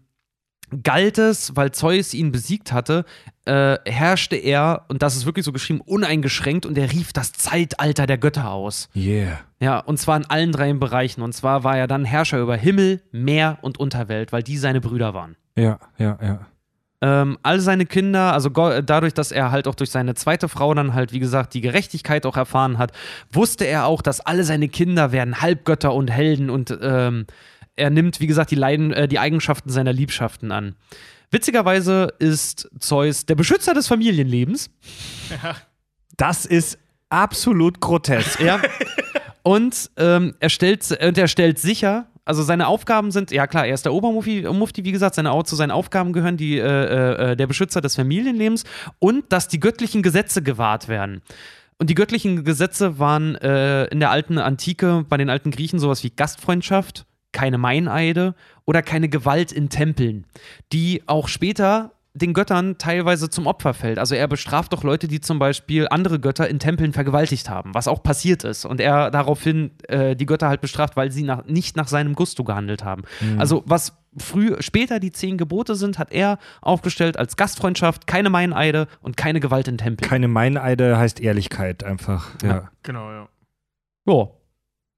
galt 0.84 1.18
es, 1.18 1.56
weil 1.56 1.72
Zeus 1.72 2.14
ihn 2.14 2.32
besiegt 2.32 2.72
hatte, 2.72 3.06
äh, 3.46 3.78
herrschte 3.86 4.36
er, 4.36 4.86
und 4.90 5.02
das 5.02 5.16
ist 5.16 5.26
wirklich 5.26 5.46
so 5.46 5.52
geschrieben, 5.52 5.82
uneingeschränkt 5.82 6.66
und 6.66 6.78
er 6.78 6.92
rief 6.92 7.14
das 7.14 7.34
Zeitalter 7.34 8.06
der 8.06 8.18
Götter 8.18 8.52
aus. 8.52 8.90
yeah. 8.96 9.40
Ja, 9.62 9.80
und 9.80 9.98
zwar 9.98 10.18
in 10.18 10.26
allen 10.26 10.52
drei 10.52 10.72
Bereichen. 10.74 11.22
Und 11.22 11.34
zwar 11.34 11.64
war 11.64 11.78
er 11.78 11.88
dann 11.88 12.06
Herrscher 12.06 12.40
über 12.40 12.56
Himmel, 12.56 13.02
Meer 13.12 13.58
und 13.62 13.80
Unterwelt, 13.80 14.32
weil 14.32 14.44
die 14.44 14.58
seine 14.58 14.80
Brüder 14.82 15.14
waren. 15.14 15.36
Ja, 15.58 15.80
ja, 15.98 16.18
ja. 16.22 16.48
Ähm, 17.02 17.38
all 17.44 17.62
seine 17.62 17.86
Kinder, 17.86 18.34
also 18.34 18.50
dadurch, 18.50 19.14
dass 19.14 19.32
er 19.32 19.52
halt 19.52 19.68
auch 19.68 19.76
durch 19.76 19.90
seine 19.90 20.16
zweite 20.16 20.50
Frau 20.50 20.74
dann 20.74 20.94
halt, 20.94 21.14
wie 21.14 21.20
gesagt, 21.20 21.54
die 21.54 21.62
Gerechtigkeit 21.62 22.26
auch 22.26 22.36
erfahren 22.36 22.78
hat, 22.78 22.92
wusste 23.32 23.66
er 23.66 23.86
auch, 23.86 24.02
dass 24.02 24.20
alle 24.20 24.44
seine 24.44 24.68
Kinder 24.68 25.14
werden 25.14 25.42
Halbgötter 25.42 25.94
und 25.94 26.12
Helden 26.12 26.50
und 26.50 26.78
ähm, 26.82 27.26
er 27.80 27.90
nimmt, 27.90 28.20
wie 28.20 28.28
gesagt, 28.28 28.52
die, 28.52 28.56
Leiden, 28.56 28.94
äh, 28.94 29.08
die 29.08 29.20
Eigenschaften 29.20 29.70
seiner 29.70 29.94
Liebschaften 29.94 30.52
an. 30.52 30.76
Witzigerweise 31.32 32.14
ist 32.20 32.70
Zeus 32.80 33.26
der 33.26 33.36
Beschützer 33.36 33.74
des 33.74 33.88
Familienlebens. 33.88 34.70
Das 36.18 36.46
ist 36.46 36.78
absolut 37.10 37.80
grotesk. 37.80 38.42
Ja. 38.42 38.62
Und 39.44 39.90
ähm, 39.98 40.36
er, 40.40 40.50
stellt, 40.50 40.86
und 41.02 41.18
er 41.18 41.28
stellt 41.28 41.58
sicher, 41.58 42.08
also 42.26 42.44
seine 42.44 42.68
Aufgaben 42.68 43.10
sind, 43.10 43.32
ja 43.32 43.48
klar, 43.48 43.66
er 43.66 43.74
ist 43.74 43.86
der 43.86 43.94
Obermufti, 43.94 44.46
Mufti, 44.52 44.84
wie 44.84 44.92
gesagt, 44.92 45.16
seine, 45.16 45.32
zu 45.46 45.56
seinen 45.56 45.72
Aufgaben 45.72 46.14
gehören 46.14 46.38
die, 46.38 46.60
äh, 46.60 47.32
äh, 47.32 47.36
der 47.36 47.48
Beschützer 47.48 47.82
des 47.82 47.96
Familienlebens 47.96 48.66
und 49.00 49.32
dass 49.32 49.48
die 49.48 49.60
göttlichen 49.60 50.04
Gesetze 50.04 50.44
gewahrt 50.44 50.90
werden. 50.90 51.22
Und 51.80 51.90
die 51.90 51.96
göttlichen 51.96 52.44
Gesetze 52.44 53.00
waren 53.00 53.36
äh, 53.36 53.86
in 53.86 54.00
der 54.00 54.12
alten 54.12 54.38
Antike 54.38 55.06
bei 55.08 55.18
den 55.18 55.30
alten 55.30 55.50
Griechen 55.50 55.80
sowas 55.80 56.04
wie 56.04 56.12
Gastfreundschaft, 56.12 57.06
keine 57.32 57.58
Meineide 57.58 58.36
oder 58.66 58.82
keine 58.82 59.10
Gewalt 59.10 59.52
in 59.52 59.70
Tempeln, 59.70 60.26
die 60.72 61.04
auch 61.08 61.28
später 61.28 61.92
den 62.14 62.34
Göttern 62.34 62.78
teilweise 62.78 63.30
zum 63.30 63.46
Opfer 63.48 63.74
fällt. 63.74 64.00
Also 64.00 64.16
er 64.16 64.28
bestraft 64.28 64.74
doch 64.74 64.84
Leute, 64.84 65.08
die 65.08 65.22
zum 65.22 65.40
Beispiel 65.40 65.88
andere 65.90 66.20
Götter 66.20 66.50
in 66.50 66.60
Tempeln 66.60 66.92
vergewaltigt 66.92 67.50
haben, 67.50 67.74
was 67.74 67.88
auch 67.88 68.02
passiert 68.02 68.44
ist. 68.44 68.66
Und 68.66 68.82
er 68.82 69.12
daraufhin 69.12 69.72
äh, 69.88 70.16
die 70.16 70.26
Götter 70.26 70.50
halt 70.50 70.60
bestraft, 70.60 70.98
weil 70.98 71.12
sie 71.12 71.24
nach, 71.24 71.46
nicht 71.46 71.78
nach 71.78 71.88
seinem 71.88 72.16
Gusto 72.16 72.44
gehandelt 72.44 72.84
haben. 72.84 73.04
Also 73.38 73.64
was 73.68 73.96
früh, 74.18 74.56
später 74.60 75.00
die 75.00 75.12
zehn 75.12 75.38
Gebote 75.38 75.76
sind, 75.76 76.00
hat 76.00 76.12
er 76.12 76.40
aufgestellt 76.62 77.18
als 77.18 77.38
Gastfreundschaft, 77.38 78.08
keine 78.08 78.30
Meineide 78.30 78.88
und 79.02 79.16
keine 79.16 79.40
Gewalt 79.40 79.68
in 79.68 79.78
Tempeln. 79.78 80.10
Keine 80.10 80.28
Meineide 80.28 80.98
heißt 80.98 81.20
Ehrlichkeit 81.20 81.84
einfach. 81.84 82.30
Ja. 82.44 82.70
Genau, 82.84 83.12
ja. 83.12 83.30
Ja. 84.08 84.30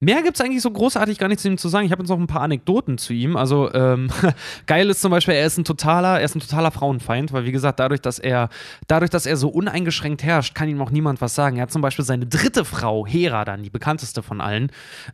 Mehr 0.03 0.23
gibt 0.23 0.35
es 0.35 0.41
eigentlich 0.41 0.63
so 0.63 0.71
großartig 0.71 1.19
gar 1.19 1.27
nichts 1.27 1.43
zu 1.43 1.47
ihm 1.47 1.59
zu 1.59 1.69
sagen. 1.69 1.85
Ich 1.85 1.91
habe 1.91 2.01
jetzt 2.01 2.09
noch 2.09 2.17
ein 2.17 2.25
paar 2.25 2.41
Anekdoten 2.41 2.97
zu 2.97 3.13
ihm. 3.13 3.37
Also 3.37 3.71
ähm, 3.71 4.09
geil 4.65 4.89
ist 4.89 4.99
zum 4.99 5.11
Beispiel, 5.11 5.35
er 5.35 5.45
ist 5.45 5.59
ein 5.59 5.63
totaler, 5.63 6.19
er 6.19 6.25
ist 6.25 6.35
ein 6.35 6.39
totaler 6.39 6.71
Frauenfeind, 6.71 7.31
weil 7.33 7.45
wie 7.45 7.51
gesagt, 7.51 7.79
dadurch, 7.79 8.01
dass 8.01 8.17
er, 8.17 8.49
dadurch, 8.87 9.11
dass 9.11 9.27
er 9.27 9.37
so 9.37 9.49
uneingeschränkt 9.49 10.23
herrscht, 10.23 10.55
kann 10.55 10.67
ihm 10.69 10.81
auch 10.81 10.89
niemand 10.89 11.21
was 11.21 11.35
sagen. 11.35 11.57
Er 11.57 11.63
hat 11.63 11.71
zum 11.71 11.83
Beispiel 11.83 12.03
seine 12.03 12.25
dritte 12.25 12.65
Frau, 12.65 13.05
Hera, 13.05 13.45
dann 13.45 13.61
die 13.61 13.69
bekannteste 13.69 14.23
von 14.23 14.41
allen, 14.41 14.71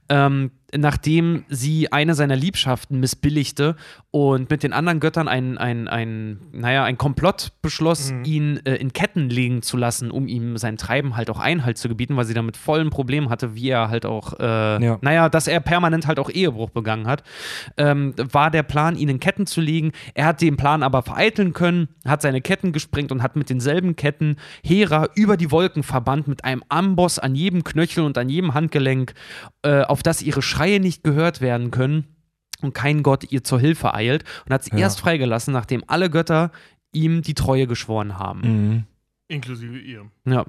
ähm, 0.08 0.52
nachdem 0.76 1.46
sie 1.48 1.92
eine 1.92 2.14
seiner 2.14 2.36
Liebschaften 2.36 3.00
missbilligte 3.00 3.76
und 4.12 4.50
mit 4.50 4.64
den 4.64 4.74
anderen 4.74 5.00
Göttern 5.00 5.28
ein, 5.28 5.58
ein, 5.58 5.88
ein, 5.88 6.40
naja, 6.52 6.84
ein 6.84 6.98
Komplott 6.98 7.52
beschloss, 7.62 8.12
Mhm. 8.12 8.24
ihn 8.26 8.60
äh, 8.66 8.76
in 8.76 8.92
Ketten 8.94 9.30
legen 9.30 9.62
zu 9.62 9.78
lassen, 9.78 10.12
um 10.12 10.28
ihm 10.28 10.58
sein 10.58 10.78
Treiben 10.78 11.16
halt 11.16 11.30
auch 11.30 11.40
Einhalt 11.40 11.78
zu 11.78 11.88
gebieten, 11.88 12.16
weil 12.18 12.26
sie 12.26 12.34
damit 12.34 12.58
vollen 12.58 12.90
Problem 12.90 13.30
hatte, 13.30 13.56
wie 13.56 13.70
er 13.70 13.90
halt 13.90 14.06
auch, 14.06 14.34
äh, 14.40 14.84
Ja. 14.84 14.98
naja, 15.02 15.30
dass 15.30 15.48
er 15.48 15.60
permanent 15.62 16.06
halt 16.08 16.20
auch 16.20 16.30
Ehebruch 16.30 16.70
begangen 16.72 17.08
hat, 17.08 17.24
ähm, 17.78 18.14
war 18.18 18.52
der 18.52 18.64
Plan, 18.64 18.98
ihn 18.98 19.10
in 19.10 19.20
Ketten 19.20 19.46
zu 19.48 19.62
legen. 19.62 19.92
Er 20.16 20.26
hat 20.26 20.42
den 20.42 20.58
Plan 20.58 20.84
aber 20.84 21.02
vereiteln 21.02 21.54
können, 21.54 21.88
hat 22.06 22.22
seine 22.22 22.42
Ketten 22.42 22.72
gesprengt 22.74 23.12
und 23.12 23.24
hat 23.24 23.36
mit 23.36 23.50
denselben 23.50 23.96
Ketten 23.96 24.36
Hera 24.64 25.08
über 25.16 25.38
die 25.38 25.52
Wolken 25.52 25.84
verbannt 25.84 26.28
mit 26.28 26.44
einem 26.44 26.64
Amboss 26.70 27.20
an 27.20 27.36
jedem 27.36 27.64
Knöchel 27.64 28.04
und 28.04 28.18
an 28.18 28.30
jedem 28.30 28.54
Handgelenk, 28.54 29.14
äh, 29.64 29.82
auf 29.84 30.04
das 30.04 30.22
ihre 30.22 30.42
Schreie 30.58 30.80
nicht 30.80 31.04
gehört 31.04 31.42
werden 31.42 31.72
können 31.72 32.06
und 32.62 32.74
kein 32.74 33.04
Gott 33.04 33.32
ihr 33.32 33.44
zur 33.44 33.60
Hilfe 33.60 33.94
eilt 33.94 34.24
und 34.46 34.54
hat 34.54 34.64
sie 34.64 34.72
Ja. 34.72 34.78
erst 34.80 35.00
freigelassen, 35.00 35.54
nachdem 35.54 35.84
alle 35.88 36.10
Götter 36.10 36.52
ihm 36.92 37.22
die 37.22 37.34
Treue 37.36 37.68
geschworen 37.68 38.18
haben. 38.18 38.42
Mhm. 38.42 38.84
Inklusive 39.28 39.78
ihr. 39.78 40.06
Ja. 40.26 40.46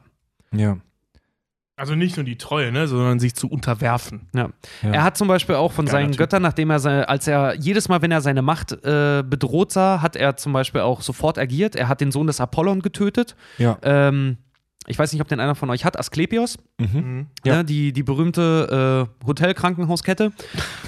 Ja. 0.53 0.79
Also 1.77 1.95
nicht 1.95 2.17
nur 2.17 2.25
die 2.25 2.37
Treue, 2.39 2.73
ne, 2.73 2.89
sondern 2.89 3.21
sich 3.21 3.35
zu 3.37 3.49
unterwerfen. 3.49 4.29
Ja. 4.35 4.49
Ja. 4.83 4.91
Er 4.91 5.03
hat 5.05 5.17
zum 5.17 5.29
Beispiel 5.29 5.55
auch 5.55 5.71
von 5.71 5.85
Geiler 5.87 5.99
seinen 5.99 6.11
Typ. 6.13 6.19
Göttern, 6.19 6.43
nachdem 6.43 6.71
er, 6.71 6.81
seine, 6.81 7.09
als 7.09 7.29
er 7.29 7.55
jedes 7.55 7.89
Mal, 7.89 8.03
wenn 8.03 8.11
er 8.11 8.21
seine 8.21 8.43
Macht 8.43 8.73
äh, 8.85 9.23
bedroht 9.25 9.71
sah, 9.71 10.03
hat 10.03 10.17
er 10.17 10.37
zum 10.37 10.53
Beispiel 10.53 10.81
auch 10.81 11.03
sofort 11.03 11.39
agiert. 11.39 11.77
Er 11.77 11.87
hat 11.87 12.01
den 12.01 12.11
Sohn 12.11 12.27
des 12.27 12.41
Apollon 12.41 12.83
getötet. 12.83 13.37
Ja. 13.59 13.79
Ähm, 13.83 14.39
ich 14.89 14.99
weiß 14.99 15.12
nicht, 15.12 15.20
ob 15.22 15.28
den 15.28 15.39
einer 15.39 15.55
von 15.55 15.68
euch 15.70 15.84
hat, 15.84 15.99
Asklepios, 15.99 16.59
Mhm. 16.80 16.86
Mhm. 17.01 17.26
Ja. 17.45 17.57
ne, 17.57 17.64
die, 17.64 17.93
die 17.93 18.03
berühmte 18.03 19.09
äh, 19.22 19.26
Hotelkrankenhauskette. 19.26 20.32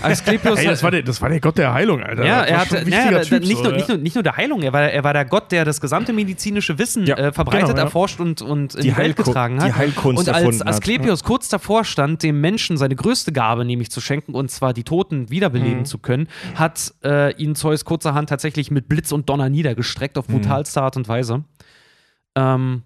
Asklepios 0.02 0.58
Ey, 0.58 0.66
das 0.66 0.82
war, 0.82 0.90
der, 0.90 1.02
das 1.02 1.20
war 1.20 1.28
der 1.28 1.40
Gott 1.40 1.58
der 1.58 1.72
Heilung, 1.74 2.02
Alter. 2.02 2.24
ja, 2.24 2.42
er 2.42 2.60
wichtiger 2.62 3.10
da- 3.10 3.20
Typ, 3.22 3.40
nicht, 3.40 3.56
so, 3.56 3.62
nur, 3.64 3.72
ja. 3.72 3.76
nicht, 3.76 3.88
nur, 3.88 3.98
nicht 3.98 4.14
nur 4.14 4.22
der 4.22 4.36
Heilung, 4.36 4.62
er 4.62 4.72
war, 4.72 4.82
er 4.82 5.04
war 5.04 5.12
der 5.12 5.24
Gott, 5.24 5.52
der 5.52 5.64
das 5.64 5.80
gesamte 5.80 6.12
medizinische 6.12 6.78
Wissen 6.78 7.06
Ja, 7.06 7.16
äh, 7.16 7.32
verbreitet, 7.32 7.68
genau, 7.68 7.78
ja. 7.78 7.84
erforscht 7.84 8.20
und, 8.20 8.40
und 8.42 8.74
in 8.76 8.82
Die, 8.82 8.90
die 8.90 8.96
Welt 8.96 9.16
getragen 9.16 9.60
hat. 9.60 9.68
die 9.68 9.74
Heilkunst 9.74 10.20
Und 10.20 10.28
als 10.28 10.38
erfunden 10.38 10.60
hat. 10.60 10.68
Asklepios 10.68 11.24
kurz 11.24 11.48
davor 11.48 11.84
stand, 11.84 12.22
dem 12.22 12.40
Menschen 12.40 12.76
seine 12.76 12.96
größte 12.96 13.32
Gabe 13.32 13.64
nämlich 13.64 13.90
zu 13.90 14.00
schenken, 14.00 14.34
und 14.34 14.50
zwar 14.50 14.72
die 14.72 14.84
Toten 14.84 15.30
wiederbeleben 15.30 15.80
Mhm. 15.80 15.84
zu 15.84 15.98
können, 15.98 16.28
hat 16.54 16.94
äh, 17.04 17.34
ihn 17.36 17.54
Zeus 17.54 17.84
kurzerhand 17.84 18.28
tatsächlich 18.28 18.70
mit 18.70 18.88
Blitz 18.88 19.12
und 19.12 19.28
Donner 19.28 19.48
niedergestreckt, 19.50 20.16
auf 20.16 20.28
Mhm. 20.28 20.34
brutalste 20.40 20.80
Art 20.82 20.96
und 20.96 21.08
Weise. 21.08 21.44
Ähm, 22.36 22.82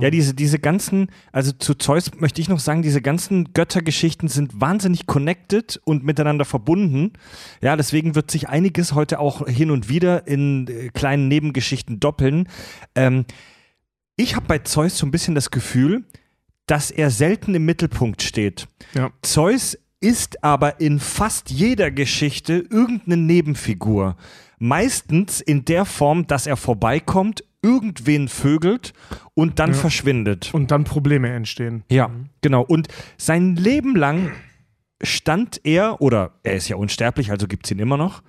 Ja, 0.00 0.10
diese, 0.10 0.32
diese 0.32 0.60
ganzen, 0.60 1.08
also 1.32 1.50
zu 1.50 1.74
Zeus 1.74 2.12
möchte 2.20 2.40
ich 2.40 2.48
noch 2.48 2.60
sagen, 2.60 2.82
diese 2.82 3.02
ganzen 3.02 3.52
Göttergeschichten 3.52 4.28
sind 4.28 4.60
wahnsinnig 4.60 5.06
connected 5.06 5.80
und 5.84 6.04
miteinander 6.04 6.44
verbunden. 6.44 7.14
Ja, 7.60 7.76
deswegen 7.76 8.14
wird 8.14 8.30
sich 8.30 8.48
einiges 8.48 8.94
heute 8.94 9.18
auch 9.18 9.48
hin 9.48 9.72
und 9.72 9.88
wieder 9.88 10.28
in 10.28 10.68
äh, 10.68 10.90
kleinen 10.90 11.26
Nebengeschichten 11.26 11.98
doppeln. 11.98 12.48
Ähm, 12.94 13.24
ich 14.14 14.36
habe 14.36 14.46
bei 14.46 14.58
Zeus 14.58 14.96
so 14.96 15.04
ein 15.04 15.10
bisschen 15.10 15.34
das 15.34 15.50
Gefühl, 15.50 16.04
dass 16.66 16.92
er 16.92 17.10
selten 17.10 17.52
im 17.56 17.64
Mittelpunkt 17.64 18.22
steht. 18.22 18.68
Ja. 18.94 19.10
Zeus 19.22 19.76
ist 20.00 20.44
aber 20.44 20.80
in 20.80 21.00
fast 21.00 21.50
jeder 21.50 21.90
Geschichte 21.90 22.64
irgendeine 22.70 23.16
Nebenfigur. 23.16 24.16
Meistens 24.60 25.40
in 25.40 25.64
der 25.64 25.84
Form, 25.86 26.28
dass 26.28 26.46
er 26.46 26.56
vorbeikommt, 26.56 27.42
irgendwen 27.62 28.28
vögelt 28.28 28.92
und 29.34 29.58
dann 29.58 29.70
Ja. 29.70 29.76
verschwindet. 29.76 30.50
Und 30.52 30.70
dann 30.70 30.84
Probleme 30.84 31.30
entstehen. 31.30 31.84
Ja, 31.90 32.10
genau. 32.40 32.62
Und 32.62 32.88
sein 33.18 33.56
Leben 33.56 33.94
lang 33.96 34.32
stand 35.02 35.60
er, 35.64 36.00
oder 36.00 36.32
er 36.42 36.54
ist 36.54 36.68
ja 36.68 36.76
unsterblich, 36.76 37.30
also 37.30 37.46
gibt 37.46 37.66
es 37.66 37.70
ihn 37.70 37.78
immer 37.78 37.96
noch. 37.96 38.22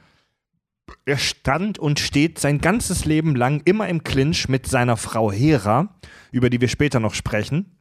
Er 1.06 1.18
stand 1.18 1.80
und 1.80 2.00
steht 2.00 2.40
sein 2.40 2.60
ganzes 2.60 3.06
Leben 3.06 3.36
lang 3.36 3.62
immer 3.66 3.88
im 3.88 4.04
Clinch 4.04 4.50
mit 4.50 4.68
seiner 4.68 4.98
Frau 4.98 5.32
Hera, 5.32 5.96
über 6.32 6.50
die 6.50 6.60
wir 6.60 6.68
später 6.68 7.00
noch 7.00 7.14
sprechen, 7.14 7.78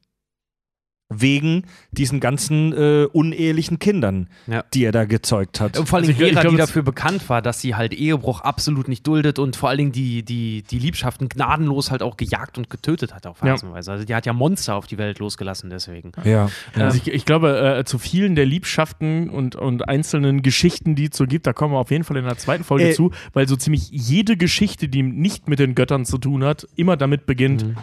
wegen 1.12 1.64
diesen 1.90 2.20
ganzen 2.20 2.72
äh, 2.72 3.06
unehelichen 3.12 3.80
Kindern, 3.80 4.28
Ja. 4.46 4.64
die 4.72 4.84
er 4.84 4.92
da 4.92 5.04
gezeugt 5.04 5.60
hat. 5.60 5.76
Und 5.76 5.88
vor 5.88 5.98
allem 5.98 6.08
Also 6.08 6.20
Hera, 6.22 6.40
glaub, 6.42 6.52
die 6.52 6.56
dafür 6.58 6.82
bekannt 6.82 7.28
war, 7.28 7.42
dass 7.42 7.60
sie 7.60 7.74
halt 7.74 7.92
Ehebruch 7.92 8.42
absolut 8.42 8.86
nicht 8.86 9.04
duldet 9.06 9.40
und 9.40 9.56
vor 9.56 9.68
allen 9.68 9.78
Dingen 9.78 9.92
die, 9.92 10.22
die, 10.22 10.62
die 10.62 10.78
Liebschaften 10.78 11.28
gnadenlos 11.28 11.90
halt 11.90 12.02
auch 12.02 12.16
gejagt 12.16 12.58
und 12.58 12.70
getötet 12.70 13.12
hat 13.12 13.26
auf 13.26 13.38
Ja. 13.44 13.60
Weise. 13.60 13.90
Also 13.90 14.04
die 14.04 14.14
hat 14.14 14.24
ja 14.24 14.32
Monster 14.32 14.76
auf 14.76 14.86
die 14.86 14.98
Welt 14.98 15.18
losgelassen 15.18 15.68
deswegen. 15.68 16.12
Ja. 16.24 16.48
Also 16.76 16.96
ich, 16.96 17.08
ich 17.12 17.24
glaube, 17.24 17.76
äh, 17.80 17.84
zu 17.84 17.98
vielen 17.98 18.36
der 18.36 18.46
Liebschaften 18.46 19.30
und, 19.30 19.56
und 19.56 19.88
einzelnen 19.88 20.42
Geschichten, 20.42 20.94
die 20.94 21.08
es 21.10 21.16
so 21.16 21.26
gibt, 21.26 21.46
da 21.46 21.52
kommen 21.52 21.74
wir 21.74 21.78
auf 21.78 21.90
jeden 21.90 22.04
Fall 22.04 22.16
in 22.18 22.24
der 22.24 22.38
zweiten 22.38 22.62
Folge 22.62 22.90
Äh, 22.90 22.92
zu, 22.94 23.10
weil 23.32 23.48
so 23.48 23.56
ziemlich 23.56 23.88
jede 23.90 24.36
Geschichte, 24.36 24.88
die 24.88 25.02
nicht 25.02 25.48
mit 25.48 25.58
den 25.58 25.74
Göttern 25.74 26.04
zu 26.04 26.18
tun 26.18 26.44
hat, 26.44 26.68
immer 26.76 26.96
damit 26.96 27.26
beginnt, 27.26 27.64
Mhm. 27.66 27.76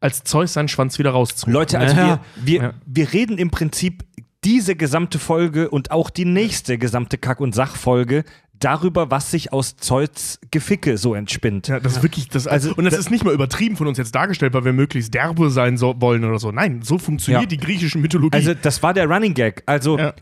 Als 0.00 0.24
Zeus 0.24 0.52
seinen 0.52 0.68
Schwanz 0.68 0.98
wieder 0.98 1.10
rauszog. 1.10 1.48
Leute, 1.50 1.78
also 1.78 1.96
Ja. 1.96 2.20
wir, 2.36 2.44
wir, 2.44 2.62
Ja. 2.62 2.74
wir 2.86 3.12
reden 3.12 3.38
im 3.38 3.50
Prinzip 3.50 4.04
diese 4.44 4.76
gesamte 4.76 5.18
Folge 5.18 5.70
und 5.70 5.90
auch 5.90 6.10
die 6.10 6.24
nächste 6.24 6.78
gesamte 6.78 7.18
Kack- 7.18 7.40
und 7.40 7.54
Sachfolge 7.54 8.24
darüber, 8.58 9.10
was 9.10 9.30
sich 9.30 9.52
aus 9.52 9.76
Zeus 9.76 10.38
Geficke 10.50 10.96
so 10.96 11.14
entspinnt. 11.14 11.68
Ja, 11.68 11.78
das 11.80 11.96
ist 11.98 12.02
wirklich 12.02 12.28
das. 12.28 12.46
Also, 12.46 12.72
und 12.74 12.84
das 12.84 12.94
da- 12.94 13.00
ist 13.00 13.10
nicht 13.10 13.24
mal 13.24 13.34
übertrieben 13.34 13.76
von 13.76 13.86
uns 13.86 13.98
jetzt 13.98 14.14
dargestellt, 14.14 14.54
weil 14.54 14.64
wir 14.64 14.72
möglichst 14.72 15.12
derbe 15.12 15.50
sein 15.50 15.76
so, 15.76 15.94
wollen 16.00 16.24
oder 16.24 16.38
so. 16.38 16.52
Nein, 16.52 16.80
so 16.82 16.96
funktioniert 16.98 17.42
Ja. 17.42 17.46
die 17.48 17.58
griechische 17.58 17.98
Mythologie. 17.98 18.36
Also 18.36 18.54
das 18.54 18.82
war 18.82 18.94
der 18.94 19.06
Running 19.08 19.34
Gag. 19.34 19.62
Also 19.66 19.98
Ja. 19.98 20.14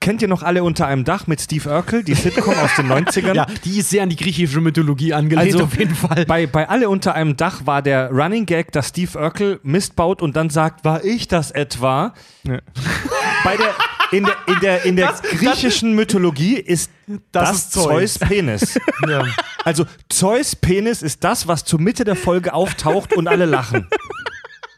Kennt 0.00 0.22
ihr 0.22 0.28
noch 0.28 0.42
alle 0.42 0.62
unter 0.62 0.86
einem 0.86 1.04
Dach 1.04 1.26
mit 1.26 1.40
Steve 1.40 1.68
Urkel, 1.70 2.02
die 2.04 2.14
Sitcom 2.14 2.54
aus 2.54 2.70
den 2.76 2.86
90ern? 2.92 3.34
Ja, 3.34 3.46
die 3.64 3.78
ist 3.78 3.90
sehr 3.90 4.02
an 4.02 4.08
die 4.10 4.16
griechische 4.16 4.60
Mythologie 4.60 5.12
angelehnt, 5.14 5.52
Also 5.54 5.64
auf 5.64 5.78
jeden 5.78 5.94
Fall. 5.94 6.24
Bei, 6.26 6.46
bei 6.46 6.68
Alle 6.68 6.88
unter 6.88 7.14
einem 7.14 7.36
Dach 7.36 7.66
war 7.66 7.82
der 7.82 8.10
Running 8.10 8.46
Gag, 8.46 8.72
dass 8.72 8.88
Steve 8.88 9.18
Urkel 9.18 9.60
Mist 9.62 9.96
baut 9.96 10.22
und 10.22 10.36
dann 10.36 10.50
sagt, 10.50 10.84
war 10.84 11.04
ich 11.04 11.28
das 11.28 11.50
etwa? 11.50 12.14
Ja. 12.44 12.58
Bei 13.44 13.56
der, 13.56 13.74
in 14.10 14.24
der, 14.24 14.36
in 14.46 14.60
der, 14.60 14.84
in 14.84 14.96
der 14.96 15.14
griechischen 15.22 15.94
Mythologie 15.94 16.56
ist 16.56 16.90
das, 17.32 17.52
ist 17.52 17.72
Zeus. 17.72 18.14
Zeus 18.14 18.18
Penis. 18.18 18.78
Ja. 19.08 19.24
Also 19.64 19.84
Zeus 20.08 20.56
Penis 20.56 21.02
ist 21.02 21.22
das, 21.24 21.46
was 21.46 21.64
zur 21.64 21.80
Mitte 21.80 22.04
der 22.04 22.16
Folge 22.16 22.52
auftaucht 22.54 23.12
und 23.14 23.28
alle 23.28 23.44
lachen. 23.44 23.86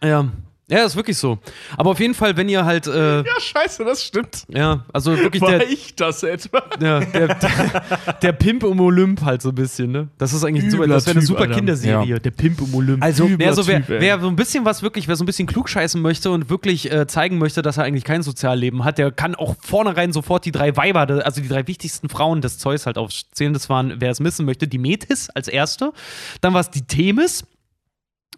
ja. 0.03 0.27
Ja, 0.71 0.85
ist 0.85 0.97
wirklich 0.97 1.19
so. 1.19 1.39
Aber 1.77 1.91
auf 1.91 2.01
jeden 2.01 2.15
Fall, 2.15 2.37
wenn 2.37 2.49
ihr 2.49 2.65
halt, 2.65 2.87
äh, 2.87 3.19
ja, 3.19 3.41
scheiße, 3.41 3.85
das 3.85 4.03
stimmt. 4.05 4.45
ja, 4.49 4.85
also 4.93 5.19
wirklich 5.19 5.43
War 5.43 5.51
der, 5.51 5.69
ich 5.69 5.95
das 5.97 6.23
etwa? 6.23 6.63
ja, 6.81 7.01
der, 7.01 7.29
der, 7.35 7.83
der 8.23 8.33
Pimp 8.33 8.63
um 8.63 8.81
Olymp 8.81 9.23
halt 9.23 9.43
so 9.43 9.49
ein 9.51 9.55
bisschen, 9.55 9.91
ne? 9.91 10.09
Das 10.19 10.33
ist 10.33 10.45
eigentlich 10.45 10.71
super, 10.71 10.85
Übler 10.85 10.95
das 10.95 11.07
wäre 11.07 11.19
eine 11.19 11.27
super 11.27 11.41
Alter. 11.41 11.55
Kinderserie, 11.55 12.07
Ja. 12.15 12.19
der 12.19 12.31
Pimp 12.31 12.61
um 12.63 12.75
Olymp. 12.75 13.03
Also- 13.03 13.29
Wer 13.37 13.53
so, 13.55 13.67
wer, 13.67 13.79
Typ, 13.85 13.89
wer 14.01 14.21
so 14.21 14.29
ein 14.29 14.37
bisschen 14.37 14.65
was 14.65 14.83
wirklich, 14.83 15.09
wer 15.09 15.17
so 15.17 15.25
ein 15.25 15.27
bisschen 15.27 15.47
klugscheißen 15.49 16.01
möchte 16.01 16.31
und 16.31 16.51
wirklich 16.51 16.91
äh, 16.93 17.07
zeigen 17.07 17.39
möchte, 17.39 17.63
dass 17.63 17.77
er 17.77 17.85
eigentlich 17.85 18.05
kein 18.05 18.23
Sozialleben 18.23 18.85
hat, 18.85 18.99
der 18.99 19.11
kann 19.11 19.35
auch 19.35 19.57
vornherein 19.61 20.13
sofort 20.13 20.45
die 20.45 20.53
drei 20.53 20.77
Weiber, 20.77 21.01
also 21.25 21.41
die 21.41 21.49
drei 21.49 21.67
wichtigsten 21.67 22.09
Frauen 22.09 22.41
des 22.43 22.59
Zeus 22.59 22.87
halt 22.87 22.97
aufzählen. 22.97 23.53
Das 23.53 23.69
waren, 23.69 23.95
wer 23.99 24.11
es 24.11 24.21
missen 24.21 24.47
möchte, 24.47 24.69
die 24.69 24.79
Metis 24.79 25.31
als 25.31 25.49
erste. 25.49 25.93
Dann 26.41 26.55
war 26.55 26.61
es 26.61 26.71
die 26.71 26.83
Themis. 26.83 27.45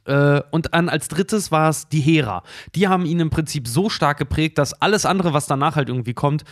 Äh, 0.04 0.42
und 0.50 0.74
dann 0.74 0.88
als 0.88 1.06
drittes 1.06 1.52
war 1.52 1.68
es 1.68 1.88
die 1.88 2.00
Hera. 2.00 2.42
Die 2.74 2.88
haben 2.88 3.06
ihn 3.06 3.20
im 3.20 3.30
Prinzip 3.30 3.68
so 3.68 3.88
stark 3.88 4.18
geprägt, 4.18 4.58
dass 4.58 4.74
alles 4.74 5.06
andere, 5.06 5.32
was 5.32 5.46
danach 5.46 5.76
halt 5.76 5.88
irgendwie 5.88 6.12
kommt, 6.12 6.42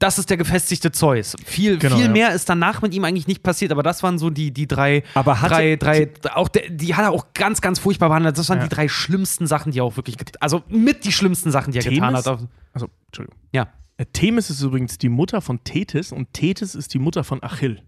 das 0.00 0.18
ist 0.18 0.28
der 0.28 0.36
gefestigte 0.36 0.90
Zeus. 0.90 1.36
Viel, 1.44 1.78
Genau, 1.78 1.94
viel 1.96 2.06
ja. 2.06 2.10
mehr 2.10 2.32
ist 2.32 2.48
danach 2.48 2.82
mit 2.82 2.92
ihm 2.92 3.04
eigentlich 3.04 3.28
nicht 3.28 3.44
passiert, 3.44 3.70
aber 3.70 3.84
das 3.84 4.02
waren 4.02 4.18
so 4.18 4.28
die, 4.28 4.50
die 4.50 4.66
drei, 4.66 5.04
Aber 5.14 5.40
hatte- 5.40 5.54
drei, 5.76 5.76
drei, 5.76 6.10
auch 6.34 6.48
der, 6.48 6.68
die 6.68 6.96
hat 6.96 7.04
er 7.04 7.12
auch 7.12 7.26
ganz, 7.34 7.60
ganz 7.60 7.78
furchtbar 7.78 8.08
behandelt. 8.08 8.36
Das 8.38 8.48
waren 8.48 8.58
Ja. 8.58 8.64
die 8.66 8.74
drei 8.74 8.88
schlimmsten 8.88 9.46
Sachen, 9.46 9.70
die 9.70 9.78
er 9.78 9.84
auch 9.84 9.96
wirklich, 9.96 10.16
also 10.40 10.62
mit 10.68 11.04
die 11.04 11.12
schlimmsten 11.12 11.52
Sachen, 11.52 11.72
die 11.72 11.78
er 11.78 11.84
getan 11.84 12.08
Themis? 12.14 12.26
hat. 12.26 12.38
Also, 12.72 12.88
Entschuldigung. 13.06 13.38
Ja. 13.52 13.68
Äh, 13.98 14.06
Themis 14.06 14.50
ist 14.50 14.60
übrigens 14.62 14.98
die 14.98 15.08
Mutter 15.08 15.40
von 15.40 15.62
Tethys 15.62 16.10
und 16.10 16.32
Tethys 16.32 16.74
ist 16.74 16.92
die 16.92 16.98
Mutter 16.98 17.22
von 17.22 17.40
Achill. 17.40 17.82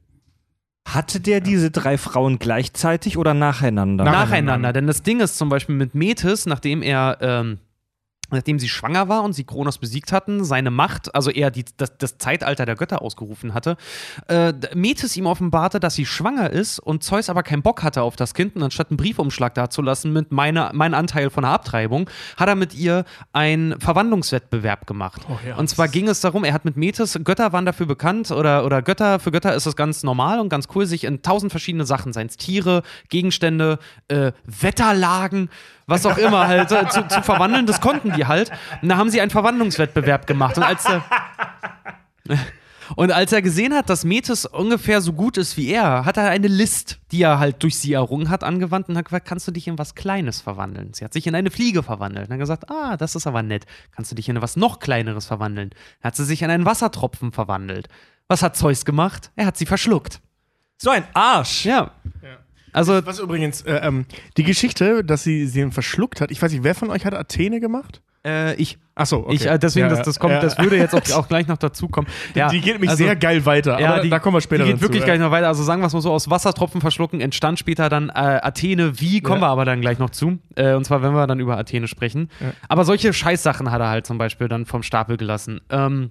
Hatte 0.87 1.21
der 1.21 1.41
diese 1.41 1.71
drei 1.73 1.99
Frauen 1.99 2.39
gleichzeitig 2.39 3.19
oder 3.19 3.35
nacheinander? 3.35 4.05
Nach- 4.05 4.13
nacheinander. 4.13 4.29
Nacheinander. 4.31 4.73
Denn 4.73 4.87
das 4.87 5.03
Ding 5.03 5.21
ist 5.21 5.37
zum 5.37 5.49
Beispiel 5.49 5.75
mit 5.75 5.95
Metis, 5.97 6.47
nachdem 6.47 6.81
er, 6.83 7.19
ähm, 7.21 7.59
nachdem 8.31 8.59
sie 8.59 8.69
schwanger 8.69 9.09
war 9.09 9.23
und 9.23 9.33
sie 9.33 9.45
Kronos 9.45 9.79
besiegt 9.79 10.13
hatten, 10.13 10.45
seine 10.45 10.71
Macht, 10.71 11.15
also 11.15 11.31
er 11.31 11.51
die, 11.51 11.65
das, 11.77 11.97
das 11.99 12.19
Zeitalter 12.19 12.67
der 12.67 12.75
Götter 12.75 13.03
ausgerufen 13.03 13.55
hatte, 13.55 13.77
äh, 14.29 14.53
Metis 14.75 15.17
ihm 15.17 15.27
offenbarte, 15.27 15.81
dass 15.81 15.95
sie 15.95 16.07
schwanger 16.07 16.51
ist 16.51 16.79
und 16.79 17.03
Zeus 17.03 17.31
aber 17.31 17.43
keinen 17.43 17.63
Bock 17.63 17.83
hatte 17.83 18.03
auf 18.03 18.17
das 18.17 18.35
Kind 18.35 18.57
und 18.57 18.63
anstatt 18.63 18.91
einen 18.91 18.97
Briefumschlag 18.97 19.55
dazulassen 19.55 20.13
mit 20.13 20.33
meine, 20.33 20.71
mein 20.73 20.95
Anteil 20.95 21.31
von 21.31 21.43
der 21.43 21.53
Abtreibung, 21.53 22.09
hat 22.37 22.49
er 22.49 22.55
mit 22.55 22.75
ihr 22.75 23.05
einen 23.33 23.79
Verwandlungswettbewerb 23.81 24.87
gemacht. 24.87 25.23
Oh 25.29 25.39
ja, 25.47 25.57
und 25.57 25.69
zwar 25.69 25.89
ging 25.89 26.09
es 26.09 26.21
darum, 26.21 26.45
er 26.45 26.53
hat 26.53 26.65
mit 26.65 26.77
Metis, 26.77 27.19
Götter 27.25 27.53
waren 27.53 27.67
dafür 27.67 27.87
bekannt 27.87 28.31
oder, 28.31 28.65
oder 28.65 28.83
Götter, 28.83 29.19
für 29.19 29.31
Götter 29.31 29.55
ist 29.55 29.67
es 29.67 29.77
ganz 29.77 30.03
normal 30.03 30.41
und 30.41 30.49
ganz 30.49 30.69
cool, 30.75 30.87
sich 30.87 31.05
in 31.05 31.23
tausend 31.23 31.53
verschiedene 31.53 31.87
Sachen, 31.87 32.13
seien 32.13 32.27
es 32.27 32.37
Tiere, 32.37 32.83
Gegenstände, 33.09 33.79
äh, 34.09 34.33
Wetterlagen, 34.45 35.51
was 35.87 36.05
auch 36.05 36.19
immer 36.19 36.49
halt 36.49 36.73
äh, 36.73 36.89
zu, 36.89 37.07
zu 37.07 37.23
verwandeln, 37.23 37.67
das 37.67 37.81
konnten 37.81 38.13
die 38.13 38.27
halt. 38.27 38.51
Und 38.83 38.89
da 38.89 38.97
haben 38.97 39.11
sie 39.11 39.21
einen 39.21 39.31
Verwandlungswettbewerb 39.31 40.27
gemacht. 40.27 40.57
Und 40.57 40.65
als 40.65 40.83
der, 40.85 41.03
und 42.97 43.13
als 43.13 43.33
er 43.33 43.41
gesehen 43.41 43.73
hat, 43.73 43.89
dass 43.89 44.05
Metis 44.05 44.47
ungefähr 44.47 45.01
so 45.01 45.13
gut 45.13 45.37
ist 45.37 45.57
wie 45.57 45.69
er, 45.69 46.05
hat 46.05 46.17
er 46.17 46.29
eine 46.29 46.49
List, 46.49 46.99
die 47.13 47.23
er 47.23 47.39
halt 47.39 47.63
durch 47.63 47.79
sie 47.79 47.93
errungen 47.93 48.31
hat, 48.31 48.43
angewandt 48.43 48.89
und 48.89 48.97
hat 48.97 49.05
gesagt, 49.05 49.29
kannst 49.29 49.47
du 49.47 49.53
dich 49.53 49.69
in 49.69 49.79
was 49.79 49.95
Kleines 49.95 50.41
verwandeln? 50.41 50.93
Sie 50.93 51.05
hat 51.05 51.13
sich 51.13 51.27
in 51.27 51.37
eine 51.37 51.51
Fliege 51.51 51.85
verwandelt. 51.85 52.27
Und 52.27 52.33
hat 52.33 52.41
gesagt, 52.41 52.71
ah, 52.71 52.97
das 52.97 53.15
ist 53.15 53.27
aber 53.27 53.43
nett. 53.43 53.65
Kannst 53.93 54.11
du 54.11 54.17
dich 54.17 54.29
in 54.29 54.43
was 54.43 54.57
noch 54.57 54.81
Kleineres 54.81 55.27
verwandeln? 55.27 55.71
Dann 55.71 56.09
hat 56.09 56.17
sie 56.17 56.25
sich 56.25 56.43
in 56.43 56.51
einen 56.51 56.67
Wassertropfen 56.67 57.31
verwandelt. 57.31 57.89
Was 58.29 58.43
hat 58.43 58.57
Zeus 58.57 58.85
gemacht? 58.85 59.31
Er 59.37 59.47
hat 59.47 59.57
sie 59.57 59.67
verschluckt. 59.67 60.21
So 60.79 60.91
ein 60.91 61.05
Arsch. 61.15 61.65
Ja. 61.65 61.93
Also, 62.77 63.05
Was 63.07 63.19
übrigens, 63.19 63.63
äh, 63.63 63.81
ähm, 63.83 64.07
die 64.37 64.45
Geschichte, 64.45 65.03
dass 65.03 65.23
sie 65.23 65.47
sie 65.47 65.71
verschluckt 65.71 66.21
hat, 66.21 66.31
ich 66.31 66.41
weiß 66.41 66.53
nicht, 66.53 66.63
wer 66.63 66.75
von 66.75 66.91
euch 66.91 67.05
hat 67.07 67.15
Athene 67.15 67.59
gemacht? 67.61 68.03
äh, 68.27 68.55
ich. 68.57 68.79
Achso, 68.95 69.19
okay. 69.19 69.35
Ich, 69.35 69.47
äh, 69.47 69.59
deswegen, 69.59 69.89
Ja, 69.89 69.95
das, 69.95 70.03
das 70.05 70.19
kommt, 70.19 70.33
ja. 70.33 70.41
das 70.41 70.59
würde 70.59 70.77
jetzt 70.77 70.95
auch, 70.95 71.17
auch 71.19 71.29
gleich 71.29 71.47
noch 71.47 71.59
dazu 71.59 71.87
kommen. 71.87 72.09
Ja, 72.35 72.49
die 72.49 72.61
geht 72.61 72.73
nämlich 72.75 72.91
also- 72.91 73.05
sehr 73.05 73.15
geil 73.15 73.45
weiter, 73.47 73.79
Ja, 73.79 73.93
aber 73.93 74.03
die, 74.03 74.09
da 74.11 74.19
kommen 74.19 74.37
wir 74.37 74.41
später 74.41 74.65
Die 74.65 74.73
geht 74.73 74.81
wirklich 74.81 75.05
gleich 75.05 75.21
noch 75.21 75.31
weiter. 75.31 75.49
Also 75.49 75.63
sagen 75.63 75.81
wir 75.83 75.87
es 75.87 75.93
mal 75.93 76.01
so, 76.01 76.11
aus 76.13 76.29
Wassertropfen 76.31 76.81
verschlucken 76.81 77.21
entstand 77.21 77.59
später 77.59 77.89
dann 77.89 78.09
äh, 78.09 78.13
Athene. 78.15 78.99
Wie, 79.01 79.21
kommen 79.21 79.43
wir 79.43 79.49
aber 79.49 79.65
dann 79.65 79.81
gleich 79.81 79.99
noch 79.99 80.11
zu. 80.11 80.39
Äh, 80.57 80.75
und 80.75 80.85
zwar, 80.85 81.03
wenn 81.03 81.13
wir 81.13 81.27
dann 81.27 81.41
über 81.41 81.57
Athene 81.59 81.89
sprechen. 81.89 82.31
Aber 82.69 82.85
solche 82.85 83.13
Scheißsachen 83.13 83.71
hat 83.71 83.81
er 83.81 83.91
halt 83.91 84.07
zum 84.07 84.19
Beispiel 84.19 84.49
dann 84.49 84.65
vom 84.67 84.83
Stapel 84.83 85.17
gelassen. 85.19 85.61
Ähm, 85.71 86.11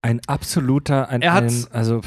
Ein 0.00 0.20
absoluter, 0.28 1.08
ein, 1.08 1.22
Er 1.22 1.32
hat- 1.32 1.44
ein 1.44 1.66
also 1.72 2.00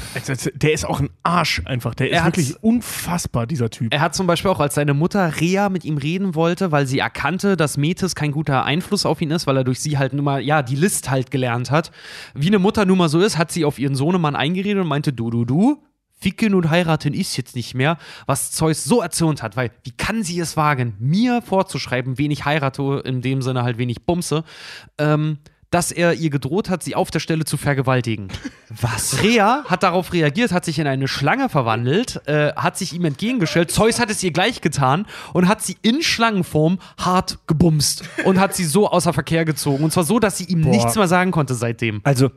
Der 0.54 0.72
ist 0.72 0.86
auch 0.86 1.00
ein 1.00 1.10
Arsch 1.22 1.60
einfach. 1.66 1.94
Der 1.94 2.08
ist 2.10 2.16
Er 2.16 2.24
wirklich 2.24 2.56
unfassbar, 2.62 3.46
dieser 3.46 3.68
Typ. 3.68 3.92
er 3.92 4.00
hat 4.00 4.14
zum 4.14 4.26
Beispiel 4.26 4.50
auch, 4.50 4.60
als 4.60 4.74
seine 4.76 4.94
Mutter 4.94 5.40
Rea 5.40 5.68
mit 5.68 5.84
ihm 5.84 5.98
reden 5.98 6.34
wollte, 6.34 6.72
weil 6.72 6.86
sie 6.86 7.00
erkannte, 7.00 7.54
dass 7.54 7.76
Metis 7.76 8.14
kein 8.14 8.32
guter 8.32 8.64
Einfluss 8.64 9.04
auf 9.04 9.20
ihn 9.20 9.30
ist, 9.30 9.46
weil 9.46 9.58
er 9.58 9.64
durch 9.64 9.80
sie 9.80 9.98
halt 9.98 10.14
nun 10.14 10.24
mal, 10.24 10.40
ja, 10.40 10.62
die 10.62 10.74
List 10.76 11.10
halt 11.10 11.30
gelernt 11.30 11.70
hat. 11.70 11.90
Wie 12.34 12.46
eine 12.46 12.58
Mutter 12.58 12.86
nun 12.86 12.96
mal 12.96 13.10
so 13.10 13.20
ist, 13.20 13.36
hat 13.36 13.52
sie 13.52 13.66
auf 13.66 13.78
ihren 13.78 13.94
Sohnemann 13.94 14.36
eingeredet 14.36 14.80
und 14.82 14.88
meinte, 14.88 15.12
du, 15.12 15.28
du, 15.30 15.44
du, 15.44 15.82
Ficken 16.18 16.54
und 16.54 16.70
heiraten 16.70 17.14
ist 17.14 17.36
jetzt 17.36 17.56
nicht 17.56 17.74
mehr, 17.74 17.98
was 18.26 18.52
Zeus 18.52 18.84
so 18.84 19.02
erzürnt 19.02 19.42
hat, 19.42 19.56
weil 19.56 19.72
wie 19.82 19.90
kann 19.90 20.22
sie 20.22 20.38
es 20.38 20.56
wagen, 20.56 20.94
mir 21.00 21.42
vorzuschreiben, 21.42 22.16
wen 22.16 22.30
ich 22.30 22.44
heirate, 22.44 23.02
in 23.04 23.22
dem 23.22 23.42
Sinne 23.42 23.64
halt 23.64 23.76
wen 23.76 23.88
ich 23.90 24.06
bumse, 24.06 24.44
ähm, 24.98 25.38
dass 25.72 25.90
er 25.90 26.14
ihr 26.14 26.30
gedroht 26.30 26.70
hat, 26.70 26.82
sie 26.82 26.94
auf 26.94 27.10
der 27.10 27.18
Stelle 27.18 27.44
zu 27.44 27.56
vergewaltigen. 27.56 28.28
Was? 28.68 29.22
Rea 29.22 29.64
hat 29.66 29.82
darauf 29.82 30.12
reagiert, 30.12 30.52
hat 30.52 30.64
sich 30.64 30.78
in 30.78 30.86
eine 30.86 31.08
Schlange 31.08 31.48
verwandelt, 31.48 32.20
äh, 32.26 32.52
hat 32.54 32.78
sich 32.78 32.92
ihm 32.92 33.04
entgegengestellt. 33.04 33.70
Zeus 33.70 33.98
hat 33.98 34.10
es 34.10 34.22
ihr 34.22 34.32
gleich 34.32 34.60
getan 34.60 35.06
und 35.32 35.48
hat 35.48 35.62
sie 35.62 35.76
in 35.82 36.02
Schlangenform 36.02 36.78
hart 36.98 37.38
gebumst 37.46 38.04
und 38.24 38.38
hat 38.38 38.54
sie 38.54 38.64
so 38.64 38.88
außer 38.88 39.12
Verkehr 39.12 39.44
gezogen. 39.44 39.82
Und 39.82 39.92
zwar 39.92 40.04
so, 40.04 40.18
dass 40.18 40.38
sie 40.38 40.44
ihm 40.44 40.60
nichts 40.60 40.94
mehr 40.94 41.08
sagen 41.08 41.30
konnte 41.30 41.54
seitdem. 41.54 42.00
also 42.04 42.30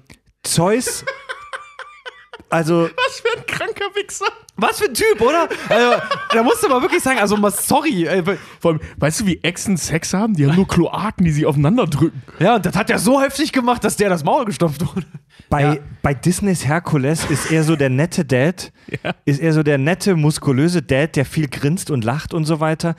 Zeus 0.44 1.04
also 2.50 2.84
Was 2.96 3.20
für 3.20 3.38
ein 3.38 3.46
kranker 3.46 3.86
Wichser. 3.96 4.26
Was 4.58 4.80
für 4.80 4.86
ein 4.86 4.94
Typ, 4.94 5.20
oder? 5.20 5.50
Also, 5.68 6.02
da 6.32 6.44
musst 6.44 6.64
du 6.64 6.70
mal 6.70 6.82
wirklich 6.82 7.04
sagen, 7.04 7.20
also 7.20 7.36
mal 7.36 7.52
sorry. 7.52 8.06
Äh, 8.06 8.24
Vor 8.62 8.72
allem, 8.72 8.80
weißt 8.98 9.22
du, 9.22 9.26
wie 9.26 9.40
Echsen 9.44 9.76
Sex 9.78 10.14
haben? 10.14 10.34
Die 10.34 10.46
haben 10.48 10.56
nur 10.56 10.68
Kloaken, 10.68 11.26
die 11.26 11.32
sie 11.32 11.46
aufeinander 11.46 11.86
drücken. 11.88 12.22
ja, 12.40 12.56
und 12.56 12.66
das 12.66 12.76
hat 12.76 12.90
er 12.90 13.00
so 13.00 13.22
heftig 13.22 13.52
gemacht, 13.52 13.84
dass 13.84 13.98
der 13.98 14.10
das 14.10 14.24
Maul 14.24 14.46
gestopft 14.46 14.82
wurde. 14.82 15.06
bei, 15.50 15.82
bei 16.02 16.14
Disneys 16.14 16.66
Herkules 16.66 17.26
ist 17.30 17.52
er 17.52 17.64
so 17.64 17.76
der 17.76 17.90
nette 17.90 18.24
Dad, 18.24 18.72
ist 19.26 19.42
er 19.42 19.52
so 19.52 19.62
der 19.64 19.78
nette, 19.78 20.16
muskulöse 20.16 20.82
Dad, 20.82 21.16
der 21.18 21.26
viel 21.26 21.50
grinst 21.50 21.92
und 21.92 22.06
lacht 22.06 22.34
und 22.34 22.46
so 22.46 22.60
weiter. 22.62 22.96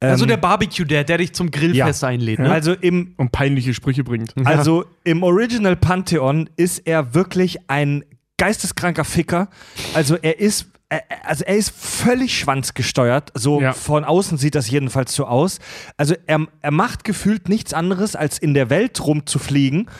Also 0.00 0.24
Ähm, 0.24 0.28
der 0.28 0.36
Barbecue-Dad, 0.36 1.08
der 1.08 1.18
dich 1.18 1.32
zum 1.32 1.50
Grillfest 1.50 2.04
einlädt, 2.04 2.38
ne? 2.38 2.50
Also 2.50 2.72
im 2.74 3.14
Und 3.16 3.32
peinliche 3.32 3.72
Sprüche 3.72 4.04
bringt. 4.04 4.34
Also 4.44 4.84
im 5.04 5.22
Original 5.22 5.74
Pantheon 5.76 6.50
ist 6.56 6.80
er 6.80 7.14
wirklich 7.14 7.58
ein 7.70 8.04
geisteskranker 8.38 9.04
Ficker. 9.04 9.48
Also 9.94 10.16
er 10.20 10.38
ist 10.40 10.66
er- 10.88 11.02
also 11.24 11.42
er 11.44 11.56
ist 11.56 11.70
völlig 11.76 12.38
schwanzgesteuert. 12.38 13.32
So 13.34 13.60
Ja. 13.60 13.72
von 13.72 14.04
außen 14.04 14.38
sieht 14.38 14.54
das 14.54 14.70
jedenfalls 14.70 15.14
so 15.14 15.26
aus. 15.26 15.58
Also 15.96 16.14
er, 16.28 16.46
er 16.62 16.70
macht 16.70 17.02
gefühlt 17.02 17.48
nichts 17.48 17.74
anderes, 17.74 18.14
als 18.14 18.38
in 18.38 18.54
der 18.54 18.70
Welt 18.70 19.04
rumzufliegen, 19.04 19.90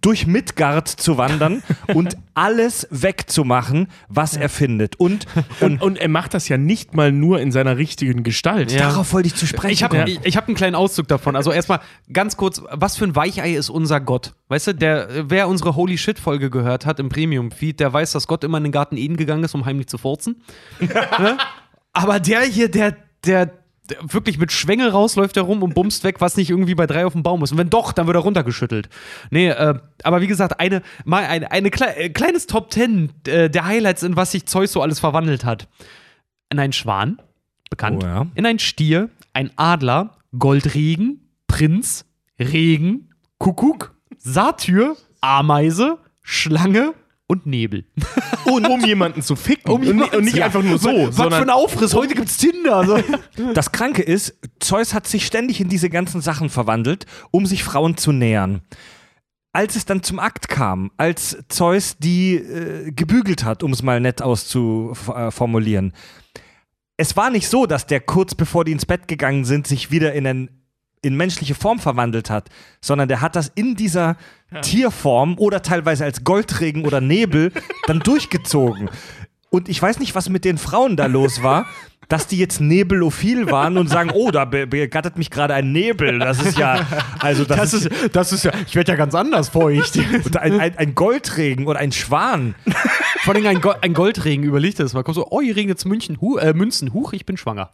durch 0.00 0.26
Midgard 0.26 0.88
zu 0.88 1.18
wandern 1.18 1.62
und 1.94 2.16
alles 2.34 2.86
wegzumachen, 2.90 3.88
was 4.08 4.36
er 4.36 4.48
findet. 4.48 4.96
Und, 4.96 5.26
Und, 5.60 5.82
und 5.82 5.98
er 5.98 6.08
macht 6.08 6.34
das 6.34 6.48
ja 6.48 6.56
nicht 6.56 6.94
mal 6.94 7.12
nur 7.12 7.40
in 7.40 7.52
seiner 7.52 7.76
richtigen 7.76 8.22
Gestalt. 8.22 8.72
Ja. 8.72 8.88
darauf 8.88 9.12
wollte 9.12 9.28
ich 9.28 9.34
zu 9.34 9.46
sprechen 9.46 9.72
Ich 9.72 9.82
habe 9.82 10.04
ich, 10.06 10.20
ich 10.22 10.36
hab 10.36 10.48
einen 10.48 10.56
kleinen 10.56 10.74
Auszug 10.74 11.08
davon. 11.08 11.36
Also 11.36 11.52
erstmal 11.52 11.80
ganz 12.12 12.36
kurz, 12.36 12.62
was 12.70 12.96
für 12.96 13.04
ein 13.04 13.16
Weichei 13.16 13.54
ist 13.54 13.70
unser 13.70 14.00
Gott? 14.00 14.34
Weißt 14.48 14.68
du, 14.68 14.74
der, 14.74 15.08
wer 15.30 15.48
unsere 15.48 15.76
Holy 15.76 15.98
Shit-Folge 15.98 16.50
gehört 16.50 16.86
hat 16.86 16.98
im 16.98 17.08
Premium-Feed, 17.08 17.80
der 17.80 17.92
weiß, 17.92 18.12
dass 18.12 18.26
Gott 18.26 18.44
immer 18.44 18.58
in 18.58 18.64
den 18.64 18.72
Garten 18.72 18.96
Eden 18.96 19.16
gegangen 19.16 19.44
ist, 19.44 19.54
um 19.54 19.64
heimlich 19.64 19.88
zu 19.88 19.98
furzen. 19.98 20.42
ne? 20.80 21.38
Aber 21.92 22.20
der 22.20 22.42
hier, 22.42 22.70
der, 22.70 22.96
der 23.24 23.61
wirklich 24.00 24.38
mit 24.38 24.52
Schwengel 24.52 24.88
rausläuft 24.88 25.36
er 25.36 25.44
rum 25.44 25.62
und 25.62 25.74
bumst 25.74 26.04
weg, 26.04 26.20
was 26.20 26.36
nicht 26.36 26.50
irgendwie 26.50 26.74
bei 26.74 26.86
drei 26.86 27.06
auf 27.06 27.12
dem 27.12 27.22
Baum 27.22 27.42
ist. 27.42 27.52
Und 27.52 27.58
wenn 27.58 27.70
doch, 27.70 27.92
dann 27.92 28.06
wird 28.06 28.16
er 28.16 28.22
runtergeschüttelt. 28.22 28.88
Nee, 29.30 29.48
äh, 29.48 29.74
aber 30.02 30.20
wie 30.20 30.26
gesagt, 30.26 30.60
eine, 30.60 30.82
mal 31.04 31.24
eine, 31.24 31.50
eine 31.50 31.70
klei 31.70 31.92
äh, 31.94 32.08
kleines 32.10 32.46
Top 32.46 32.70
Ten 32.70 33.10
äh, 33.26 33.48
der 33.50 33.66
Highlights, 33.66 34.02
in 34.02 34.16
was 34.16 34.32
sich 34.32 34.46
Zeus 34.46 34.72
so 34.72 34.82
alles 34.82 35.00
verwandelt 35.00 35.44
hat. 35.44 35.68
In 36.50 36.58
einen 36.58 36.72
Schwan, 36.72 37.20
bekannt. 37.70 38.02
Oh 38.02 38.06
ja. 38.06 38.26
In 38.34 38.46
einen 38.46 38.58
Stier, 38.58 39.08
ein 39.32 39.50
Adler, 39.56 40.18
Goldregen, 40.38 41.28
Prinz, 41.46 42.04
Regen, 42.38 43.10
Kuckuck, 43.38 43.94
Satyr, 44.18 44.96
Ameise, 45.20 45.98
Schlange 46.22 46.94
und 47.32 47.46
Nebel. 47.46 47.84
Und 48.44 48.66
um 48.68 48.84
jemanden 48.84 49.22
zu 49.22 49.36
ficken. 49.36 49.70
und, 49.72 49.84
jemanden 49.84 50.16
und 50.16 50.24
nicht 50.24 50.36
zu- 50.36 50.44
einfach 50.44 50.62
nur 50.62 50.76
so, 50.78 50.88
Was 50.88 50.94
für 50.94 51.06
ein 51.06 51.12
sondern 51.30 51.50
Aufriss, 51.50 51.94
heute 51.94 52.14
gibt's 52.14 52.36
Tinder. 52.38 52.76
Also. 52.76 52.98
Das 53.54 53.70
Kranke 53.72 54.02
ist, 54.02 54.36
Zeus 54.58 54.92
hat 54.94 55.06
sich 55.06 55.24
ständig 55.24 55.60
in 55.60 55.68
diese 55.68 55.88
ganzen 55.88 56.20
Sachen 56.20 56.50
verwandelt, 56.50 57.06
um 57.30 57.46
sich 57.46 57.62
Frauen 57.62 57.96
zu 57.96 58.10
nähern. 58.12 58.60
Als 59.52 59.76
es 59.76 59.84
dann 59.84 60.02
zum 60.02 60.18
Akt 60.18 60.48
kam, 60.48 60.90
als 60.96 61.38
Zeus 61.48 61.96
die 61.98 62.34
äh, 62.34 62.90
gebügelt 62.90 63.44
hat, 63.44 63.62
um 63.62 63.72
es 63.72 63.82
mal 63.82 64.00
nett 64.00 64.20
auszuformulieren, 64.22 65.92
es 66.96 67.16
war 67.16 67.30
nicht 67.30 67.48
so, 67.48 67.66
dass 67.66 67.86
der 67.86 68.00
kurz 68.00 68.34
bevor 68.34 68.64
die 68.64 68.72
ins 68.72 68.86
Bett 68.86 69.08
gegangen 69.08 69.44
sind, 69.44 69.66
sich 69.66 69.90
wieder 69.90 70.12
in, 70.14 70.26
ein, 70.26 70.61
in 71.02 71.16
menschliche 71.16 71.54
Form 71.54 71.80
verwandelt 71.80 72.30
hat, 72.30 72.48
sondern 72.80 73.08
der 73.08 73.20
hat 73.20 73.36
das 73.36 73.50
in 73.54 73.74
dieser 73.74 74.16
Tierform 74.62 75.36
oder 75.38 75.62
teilweise 75.62 76.04
als 76.04 76.24
Goldregen 76.24 76.86
oder 76.86 77.00
Nebel 77.00 77.52
dann 77.86 78.00
durchgezogen. 78.00 78.88
Und 79.50 79.68
ich 79.68 79.82
weiß 79.82 79.98
nicht, 79.98 80.14
was 80.14 80.28
mit 80.28 80.44
den 80.44 80.58
Frauen 80.58 80.96
da 80.96 81.06
los 81.06 81.42
war, 81.42 81.66
dass 82.12 82.26
die 82.26 82.36
jetzt 82.36 82.60
nebelophil 82.60 83.50
waren 83.50 83.78
und 83.78 83.88
sagen, 83.88 84.10
oh, 84.12 84.30
da 84.30 84.44
be 84.44 84.66
begattet 84.66 85.16
mich 85.16 85.30
gerade 85.30 85.54
ein 85.54 85.72
Nebel. 85.72 86.18
Das 86.18 86.44
ist 86.44 86.58
ja, 86.58 86.86
also 87.20 87.44
das, 87.44 87.56
Das 87.56 87.72
ist, 87.74 87.90
das 88.12 88.32
ist 88.32 88.44
ja, 88.44 88.52
ich 88.66 88.74
werde 88.74 88.92
ja 88.92 88.96
ganz 88.96 89.14
anders 89.14 89.48
feucht. 89.48 89.96
und 89.96 90.36
ein, 90.36 90.60
ein, 90.60 90.76
ein 90.76 90.94
Goldregen 90.94 91.66
oder 91.66 91.78
ein 91.78 91.90
Schwan. 91.90 92.54
Vor 93.22 93.34
allem 93.34 93.46
ein, 93.46 93.60
Go 93.62 93.72
ein 93.80 93.94
Goldregen, 93.94 94.44
überleg 94.44 94.76
das 94.76 94.92
mal. 94.92 95.02
Kommt 95.04 95.14
so, 95.14 95.26
oh, 95.30 95.40
hier 95.40 95.56
regnet 95.56 95.78
jetzt 95.78 95.86
München, 95.86 96.20
hu 96.20 96.36
äh, 96.36 96.52
Münzen, 96.52 96.92
huch, 96.92 97.14
ich 97.14 97.24
bin 97.24 97.38
schwanger. 97.38 97.70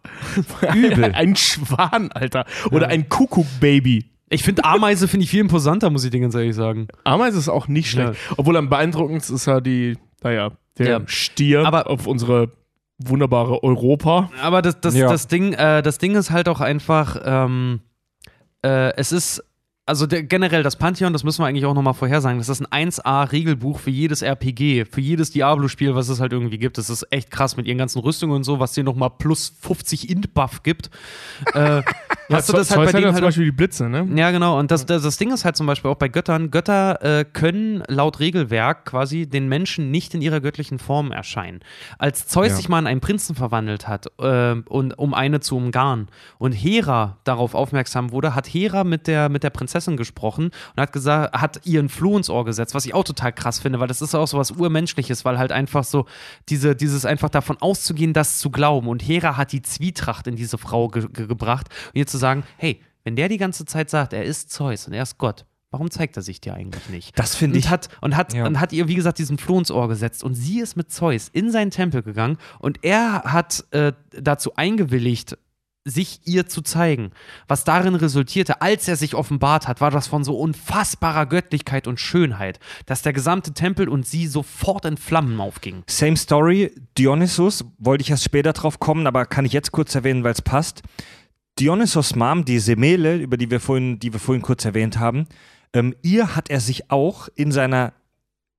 Übel. 0.72 1.04
ein 1.14 1.34
Schwan, 1.34 2.12
Alter. 2.12 2.44
Oder 2.70 2.88
ein 2.88 3.08
Kuckuck-Baby. 3.08 4.04
Ich 4.30 4.44
finde 4.44 4.64
Ameise 4.64 5.08
finde 5.08 5.24
ich 5.24 5.30
viel 5.30 5.40
imposanter, 5.40 5.90
muss 5.90 6.04
ich 6.04 6.10
dir 6.10 6.20
ganz 6.20 6.34
ehrlich 6.36 6.54
sagen. 6.54 6.86
Ameise 7.02 7.38
ist 7.38 7.48
auch 7.48 7.66
nicht 7.66 7.90
schlecht. 7.90 8.12
Obwohl 8.36 8.56
am 8.56 8.68
beeindruckendsten 8.68 9.34
ist 9.34 9.46
ja 9.46 9.60
die, 9.60 9.96
naja, 10.22 10.52
der 10.78 10.86
Ja. 10.88 11.00
Stier 11.06 11.66
Aber- 11.66 11.88
auf 11.88 12.06
unsere 12.06 12.52
wunderbare 12.98 13.62
Europa. 13.62 14.30
Aber 14.42 14.62
das, 14.62 14.80
das, 14.80 14.94
Ja. 14.94 15.08
das, 15.08 15.26
Ding, 15.28 15.52
äh, 15.52 15.82
das 15.82 15.98
Ding 15.98 16.14
ist 16.16 16.30
halt 16.30 16.48
auch 16.48 16.60
einfach, 16.60 17.20
ähm, 17.24 17.80
äh, 18.62 18.92
es 18.96 19.12
ist 19.12 19.44
also 19.88 20.06
der, 20.06 20.22
generell 20.22 20.62
das 20.62 20.76
Pantheon, 20.76 21.14
das 21.14 21.24
müssen 21.24 21.42
wir 21.42 21.46
eigentlich 21.46 21.64
auch 21.64 21.72
nochmal 21.72 21.94
vorhersagen, 21.94 22.36
das 22.38 22.50
ist 22.50 22.60
ein 22.70 22.90
1A-Regelbuch 22.90 23.78
für 23.78 23.90
jedes 23.90 24.20
RPG, 24.20 24.84
für 24.84 25.00
jedes 25.00 25.30
Diablo-Spiel, 25.30 25.94
was 25.94 26.10
es 26.10 26.20
halt 26.20 26.32
irgendwie 26.32 26.58
gibt. 26.58 26.76
Das 26.76 26.90
ist 26.90 27.06
echt 27.10 27.30
krass 27.30 27.56
mit 27.56 27.66
ihren 27.66 27.78
ganzen 27.78 28.00
Rüstungen 28.00 28.36
und 28.36 28.44
so, 28.44 28.60
was 28.60 28.72
dir 28.74 28.84
nochmal 28.84 29.08
plus 29.16 29.54
50 29.62 30.10
Int-Buff 30.10 30.62
gibt. 30.62 30.90
äh, 31.54 31.80
hast 32.30 32.50
du 32.50 32.52
das 32.52 32.70
halt 32.70 32.84
bei 32.84 32.92
denen 32.92 33.04
ja 33.04 33.08
halt 33.08 33.16
zum 33.16 33.24
Beispiel 33.24 33.46
die 33.46 33.52
Blitze, 33.52 33.88
ne? 33.88 34.06
ja, 34.14 34.30
genau. 34.30 34.58
Und 34.58 34.70
das, 34.70 34.84
das, 34.84 35.02
das 35.02 35.16
Ding 35.16 35.32
ist 35.32 35.46
halt 35.46 35.56
zum 35.56 35.66
Beispiel 35.66 35.90
auch 35.90 35.96
bei 35.96 36.08
Göttern, 36.08 36.50
Götter 36.50 37.02
äh, 37.20 37.24
können 37.24 37.82
laut 37.88 38.20
Regelwerk 38.20 38.84
quasi 38.84 39.26
den 39.26 39.48
Menschen 39.48 39.90
nicht 39.90 40.14
in 40.14 40.20
ihrer 40.20 40.40
göttlichen 40.40 40.78
Form 40.78 41.12
erscheinen. 41.12 41.60
Als 41.96 42.26
Zeus 42.28 42.48
Ja. 42.48 42.56
sich 42.56 42.68
mal 42.68 42.80
in 42.80 42.86
einen 42.86 43.00
Prinzen 43.00 43.34
verwandelt 43.34 43.88
hat, 43.88 44.08
äh, 44.20 44.52
und, 44.68 44.98
um 44.98 45.14
eine 45.14 45.40
zu 45.40 45.56
umgarnen, 45.56 46.08
und 46.36 46.52
Hera 46.52 47.16
darauf 47.24 47.54
aufmerksam 47.54 48.12
wurde, 48.12 48.34
hat 48.34 48.46
Hera 48.46 48.84
mit 48.84 49.06
der, 49.06 49.30
mit 49.30 49.42
der 49.44 49.50
Prinzessin 49.50 49.77
gesprochen 49.86 50.46
und 50.46 50.80
hat 50.80 50.92
gesagt, 50.92 51.36
hat 51.40 51.60
ihr 51.64 51.80
ein 51.80 51.88
Floh 51.88 52.16
ins 52.16 52.28
Ohr 52.30 52.44
gesetzt, 52.44 52.74
was 52.74 52.84
ich 52.86 52.94
auch 52.94 53.04
total 53.04 53.32
krass 53.32 53.58
finde, 53.58 53.80
weil 53.80 53.88
das 53.88 54.02
ist 54.02 54.14
auch 54.14 54.26
so 54.26 54.38
was 54.38 54.50
Urmenschliches, 54.50 55.24
weil 55.24 55.38
halt 55.38 55.52
einfach 55.52 55.84
so 55.84 56.06
diese, 56.48 56.74
dieses 56.76 57.04
einfach 57.04 57.28
davon 57.30 57.56
auszugehen, 57.60 58.12
das 58.12 58.38
zu 58.38 58.50
glauben. 58.50 58.88
Und 58.88 59.02
Hera 59.02 59.36
hat 59.36 59.52
die 59.52 59.62
Zwietracht 59.62 60.26
in 60.26 60.36
diese 60.36 60.58
Frau 60.58 60.88
ge 60.88 61.06
ge 61.12 61.26
gebracht, 61.26 61.68
und 61.94 61.98
ihr 61.98 62.06
zu 62.06 62.18
sagen, 62.18 62.42
hey, 62.56 62.80
wenn 63.04 63.16
der 63.16 63.28
die 63.28 63.38
ganze 63.38 63.64
Zeit 63.64 63.88
sagt, 63.90 64.12
er 64.12 64.24
ist 64.24 64.50
Zeus 64.50 64.86
und 64.86 64.92
er 64.92 65.02
ist 65.02 65.16
Gott, 65.18 65.46
warum 65.70 65.90
zeigt 65.90 66.16
er 66.16 66.22
sich 66.22 66.40
dir 66.40 66.54
eigentlich 66.54 66.88
nicht? 66.88 67.18
Das 67.18 67.34
finde 67.34 67.54
und 67.54 67.58
ich- 67.64 67.70
Hat, 67.70 67.88
und, 68.00 68.16
hat, 68.16 68.32
Ja. 68.34 68.46
und 68.46 68.58
hat 68.60 68.72
ihr, 68.72 68.88
wie 68.88 68.94
gesagt, 68.94 69.18
diesen 69.18 69.38
Floh 69.38 69.58
ins 69.58 69.70
Ohr 69.70 69.88
gesetzt. 69.88 70.24
Und 70.24 70.34
sie 70.34 70.60
ist 70.60 70.76
mit 70.76 70.90
Zeus 70.90 71.28
in 71.28 71.50
seinen 71.50 71.70
Tempel 71.70 72.02
gegangen 72.02 72.38
und 72.58 72.78
er 72.84 73.22
hat 73.24 73.64
äh, 73.70 73.92
dazu 74.12 74.54
eingewilligt, 74.56 75.38
sich 75.84 76.20
ihr 76.24 76.46
zu 76.46 76.62
zeigen. 76.62 77.12
Was 77.46 77.64
darin 77.64 77.94
resultierte, 77.94 78.60
als 78.60 78.88
er 78.88 78.96
sich 78.96 79.14
offenbart 79.14 79.68
hat, 79.68 79.80
war 79.80 79.90
das 79.90 80.06
von 80.06 80.24
so 80.24 80.38
unfassbarer 80.38 81.26
Göttlichkeit 81.26 81.86
und 81.86 82.00
Schönheit, 82.00 82.60
dass 82.86 83.02
der 83.02 83.12
gesamte 83.12 83.54
Tempel 83.54 83.88
und 83.88 84.06
sie 84.06 84.26
sofort 84.26 84.84
in 84.84 84.96
Flammen 84.96 85.40
aufgingen. 85.40 85.84
Same 85.88 86.16
Story, 86.16 86.72
Dionysus, 86.96 87.64
wollte 87.78 88.02
ich 88.02 88.10
erst 88.10 88.24
später 88.24 88.52
drauf 88.52 88.78
kommen, 88.80 89.06
aber 89.06 89.26
kann 89.26 89.44
ich 89.44 89.52
jetzt 89.52 89.72
kurz 89.72 89.94
erwähnen, 89.94 90.24
weil 90.24 90.32
es 90.32 90.42
passt. 90.42 90.82
Dionysos 91.58 92.14
Mom, 92.14 92.44
die 92.44 92.60
Semele, 92.60 93.16
über 93.16 93.36
die 93.36 93.50
wir 93.50 93.60
vorhin, 93.60 93.98
die 93.98 94.12
wir 94.12 94.20
vorhin 94.20 94.42
kurz 94.42 94.64
erwähnt 94.64 94.98
haben, 94.98 95.26
ähm, 95.72 95.94
ihr 96.02 96.36
hat 96.36 96.50
er 96.50 96.60
sich 96.60 96.90
auch 96.90 97.28
in 97.34 97.52
seiner 97.52 97.92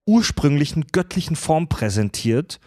ursprünglichen 0.05 0.87
göttlichen 0.91 1.35
Form 1.35 1.69
präsentiert. 1.69 2.59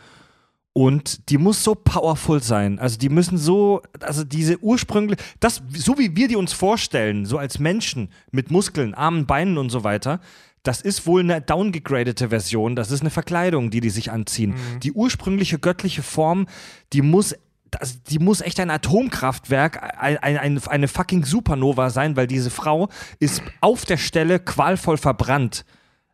Und 0.75 1.29
die 1.29 1.37
muss 1.37 1.63
so 1.63 1.75
powerful 1.75 2.43
sein. 2.43 2.79
Also 2.79 2.99
die 2.99 3.11
müssen 3.11 3.37
so, 3.37 3.83
also 4.01 4.25
diese 4.25 4.59
ursprüngliche, 4.63 5.23
das, 5.39 5.63
so 5.75 5.99
wie 5.99 6.17
wir 6.17 6.29
die 6.29 6.37
uns 6.37 6.55
vorstellen, 6.55 7.27
so 7.27 7.37
als 7.37 7.59
Menschen 7.59 8.09
mit 8.31 8.51
Muskeln, 8.51 8.95
Armen, 8.95 9.27
Beinen 9.27 9.59
und 9.59 9.69
so 9.69 9.85
weiter, 9.85 10.21
das 10.63 10.81
ist 10.81 11.07
wohl 11.07 11.21
eine 11.21 11.41
downgegradete 11.41 12.31
Version. 12.31 12.77
Das 12.77 12.91
ist 12.91 13.01
eine 13.01 13.11
Verkleidung, 13.11 13.71
die 13.71 13.81
die 13.81 13.91
sich 13.91 14.11
anziehen. 14.11 14.55
Die 14.83 14.93
ursprüngliche 14.93 15.59
göttliche 15.59 16.03
Form, 16.03 16.47
die 16.93 17.03
muss 17.03 17.35
das, 17.73 18.03
die 18.03 18.19
muss 18.19 18.43
echt 18.43 18.61
ein 18.61 18.71
Atomkraftwerk, 18.71 19.97
ein, 19.99 20.19
ein, 20.19 20.61
eine 20.67 20.89
fucking 20.89 21.25
Supernova 21.25 21.89
sein, 21.91 22.17
weil 22.17 22.27
diese 22.27 22.51
Frau 22.51 22.89
ist 23.19 23.43
auf 23.63 23.87
der 23.87 23.97
Stelle 23.97 24.39
qualvoll 24.39 24.99
verbrannt, 24.99 25.65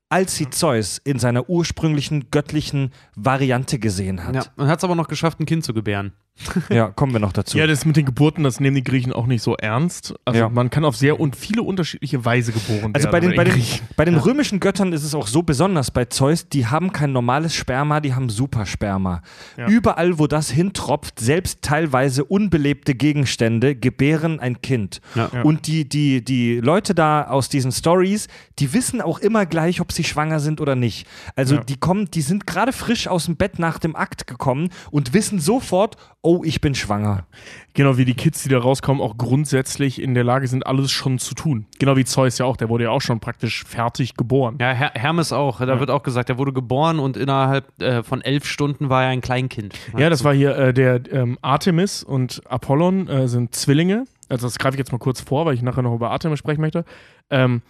als 0.08 0.36
sie 0.36 0.50
Zeus 0.50 0.98
in 0.98 1.18
seiner 1.18 1.48
ursprünglichen 1.48 2.30
göttlichen 2.30 2.92
Variante 3.14 3.78
gesehen 3.78 4.24
hat. 4.24 4.34
Ja, 4.34 4.44
und 4.56 4.68
hat 4.68 4.78
es 4.78 4.84
aber 4.84 4.94
noch 4.94 5.08
geschafft, 5.08 5.40
ein 5.40 5.46
Kind 5.46 5.64
zu 5.64 5.74
gebären. 5.74 6.12
Ja, 6.70 6.88
kommen 6.88 7.12
wir 7.12 7.20
noch 7.20 7.32
dazu. 7.32 7.58
Ja, 7.58 7.66
das 7.66 7.84
mit 7.84 7.96
den 7.96 8.04
Geburten, 8.04 8.42
das 8.44 8.60
nehmen 8.60 8.76
die 8.76 8.84
Griechen 8.84 9.12
auch 9.12 9.26
nicht 9.26 9.42
so 9.42 9.56
ernst. 9.56 10.14
Also 10.24 10.40
Ja. 10.40 10.48
man 10.48 10.70
kann 10.70 10.84
auf 10.84 10.96
sehr 10.96 11.18
und 11.18 11.36
viele 11.36 11.62
unterschiedliche 11.62 12.24
Weise 12.24 12.52
geboren 12.52 12.92
Also 12.94 13.06
werden. 13.06 13.10
bei 13.12 13.20
den, 13.20 13.36
bei 13.36 13.44
den, 13.44 13.52
Griechen. 13.54 13.86
bei 13.96 14.04
den 14.04 14.16
römischen 14.16 14.60
Göttern 14.60 14.92
ist 14.92 15.02
es 15.04 15.14
auch 15.14 15.26
so 15.26 15.42
besonders 15.42 15.90
bei 15.90 16.04
Zeus, 16.06 16.48
die 16.48 16.66
haben 16.66 16.92
kein 16.92 17.12
normales 17.12 17.54
Sperma, 17.54 18.00
die 18.00 18.14
haben 18.14 18.28
Supersperma. 18.28 19.22
Ja. 19.56 19.66
Überall, 19.68 20.18
wo 20.18 20.26
das 20.26 20.50
hintropft, 20.50 21.18
selbst 21.20 21.62
teilweise 21.62 22.24
unbelebte 22.24 22.94
Gegenstände 22.94 23.74
gebären 23.74 24.40
ein 24.40 24.60
Kind. 24.62 25.00
Ja. 25.14 25.30
Ja. 25.32 25.42
Und 25.42 25.66
die, 25.66 25.88
die, 25.88 26.24
die 26.24 26.60
Leute 26.60 26.94
da 26.94 27.24
aus 27.24 27.48
diesen 27.48 27.72
Stories, 27.72 28.28
die 28.58 28.72
wissen 28.72 29.00
auch 29.00 29.18
immer 29.18 29.46
gleich, 29.46 29.80
ob 29.80 29.92
sie 29.92 30.04
schwanger 30.04 30.40
sind 30.40 30.60
oder 30.60 30.74
nicht. 30.76 31.06
Also 31.36 31.56
Ja. 31.56 31.64
die 31.64 31.76
kommen, 31.76 32.10
die 32.10 32.22
sind 32.22 32.46
gerade 32.46 32.72
frisch 32.72 33.08
aus 33.08 33.26
dem 33.26 33.36
Bett 33.36 33.58
nach 33.58 33.78
dem 33.78 33.96
Akt 33.96 34.26
gekommen 34.26 34.68
und 34.90 35.14
wissen 35.14 35.40
sofort, 35.40 35.96
oh, 36.28 36.42
ich 36.44 36.60
bin 36.60 36.74
schwanger. 36.74 37.24
Genau 37.72 37.96
wie 37.96 38.04
die 38.04 38.12
Kids, 38.12 38.42
die 38.42 38.50
da 38.50 38.58
rauskommen, 38.58 39.02
auch 39.02 39.16
grundsätzlich 39.16 40.02
in 40.02 40.12
der 40.12 40.24
Lage 40.24 40.46
sind, 40.46 40.66
alles 40.66 40.90
schon 40.90 41.18
zu 41.18 41.34
tun. 41.34 41.64
Genau 41.78 41.96
wie 41.96 42.04
Zeus 42.04 42.36
ja 42.36 42.44
auch, 42.44 42.58
der 42.58 42.68
wurde 42.68 42.84
ja 42.84 42.90
auch 42.90 43.00
schon 43.00 43.18
praktisch 43.18 43.64
fertig 43.64 44.14
geboren. 44.14 44.58
Ja, 44.60 44.72
Her 44.72 44.92
Hermes 44.94 45.32
auch. 45.32 45.60
Da 45.60 45.80
wird 45.80 45.90
auch 45.90 46.02
gesagt, 46.02 46.28
er 46.28 46.36
wurde 46.36 46.52
geboren 46.52 46.98
und 46.98 47.16
innerhalb 47.16 47.80
äh, 47.80 48.02
von 48.02 48.20
elf 48.20 48.44
Stunden 48.44 48.90
war 48.90 49.04
er 49.04 49.08
ein 49.08 49.22
Kleinkind. 49.22 49.74
Ja, 49.96 50.10
das 50.10 50.22
war 50.22 50.34
hier 50.34 50.54
äh, 50.54 50.74
der 50.74 51.00
ähm, 51.10 51.38
Artemis 51.40 52.02
und 52.02 52.42
Apollon 52.46 53.08
äh, 53.08 53.26
sind 53.26 53.54
Zwillinge. 53.54 54.04
Also 54.28 54.46
das 54.46 54.58
greife 54.58 54.74
ich 54.74 54.78
jetzt 54.78 54.92
mal 54.92 54.98
kurz 54.98 55.22
vor, 55.22 55.46
weil 55.46 55.54
ich 55.54 55.62
nachher 55.62 55.80
noch 55.80 55.94
über 55.94 56.10
Artemis 56.10 56.38
sprechen 56.38 56.60
möchte. 56.60 56.84
Ähm, 57.30 57.62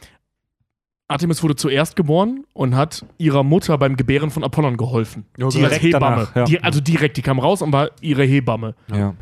Artemis 1.08 1.42
wurde 1.42 1.56
zuerst 1.56 1.96
geboren 1.96 2.44
und 2.52 2.76
hat 2.76 3.04
ihrer 3.16 3.42
Mutter 3.42 3.78
beim 3.78 3.96
Gebären 3.96 4.30
von 4.30 4.44
Apollon 4.44 4.76
geholfen. 4.76 5.24
Ja, 5.38 5.48
direkt 5.48 5.82
Hebamme. 5.82 6.16
danach, 6.16 6.36
ja. 6.36 6.44
Die, 6.44 6.62
also 6.62 6.80
direkt, 6.80 7.16
die 7.16 7.22
kam 7.22 7.38
raus 7.38 7.62
und 7.62 7.72
war 7.72 7.90
ihre 8.02 8.24
Hebamme. 8.24 8.74
Ja. 8.94 9.14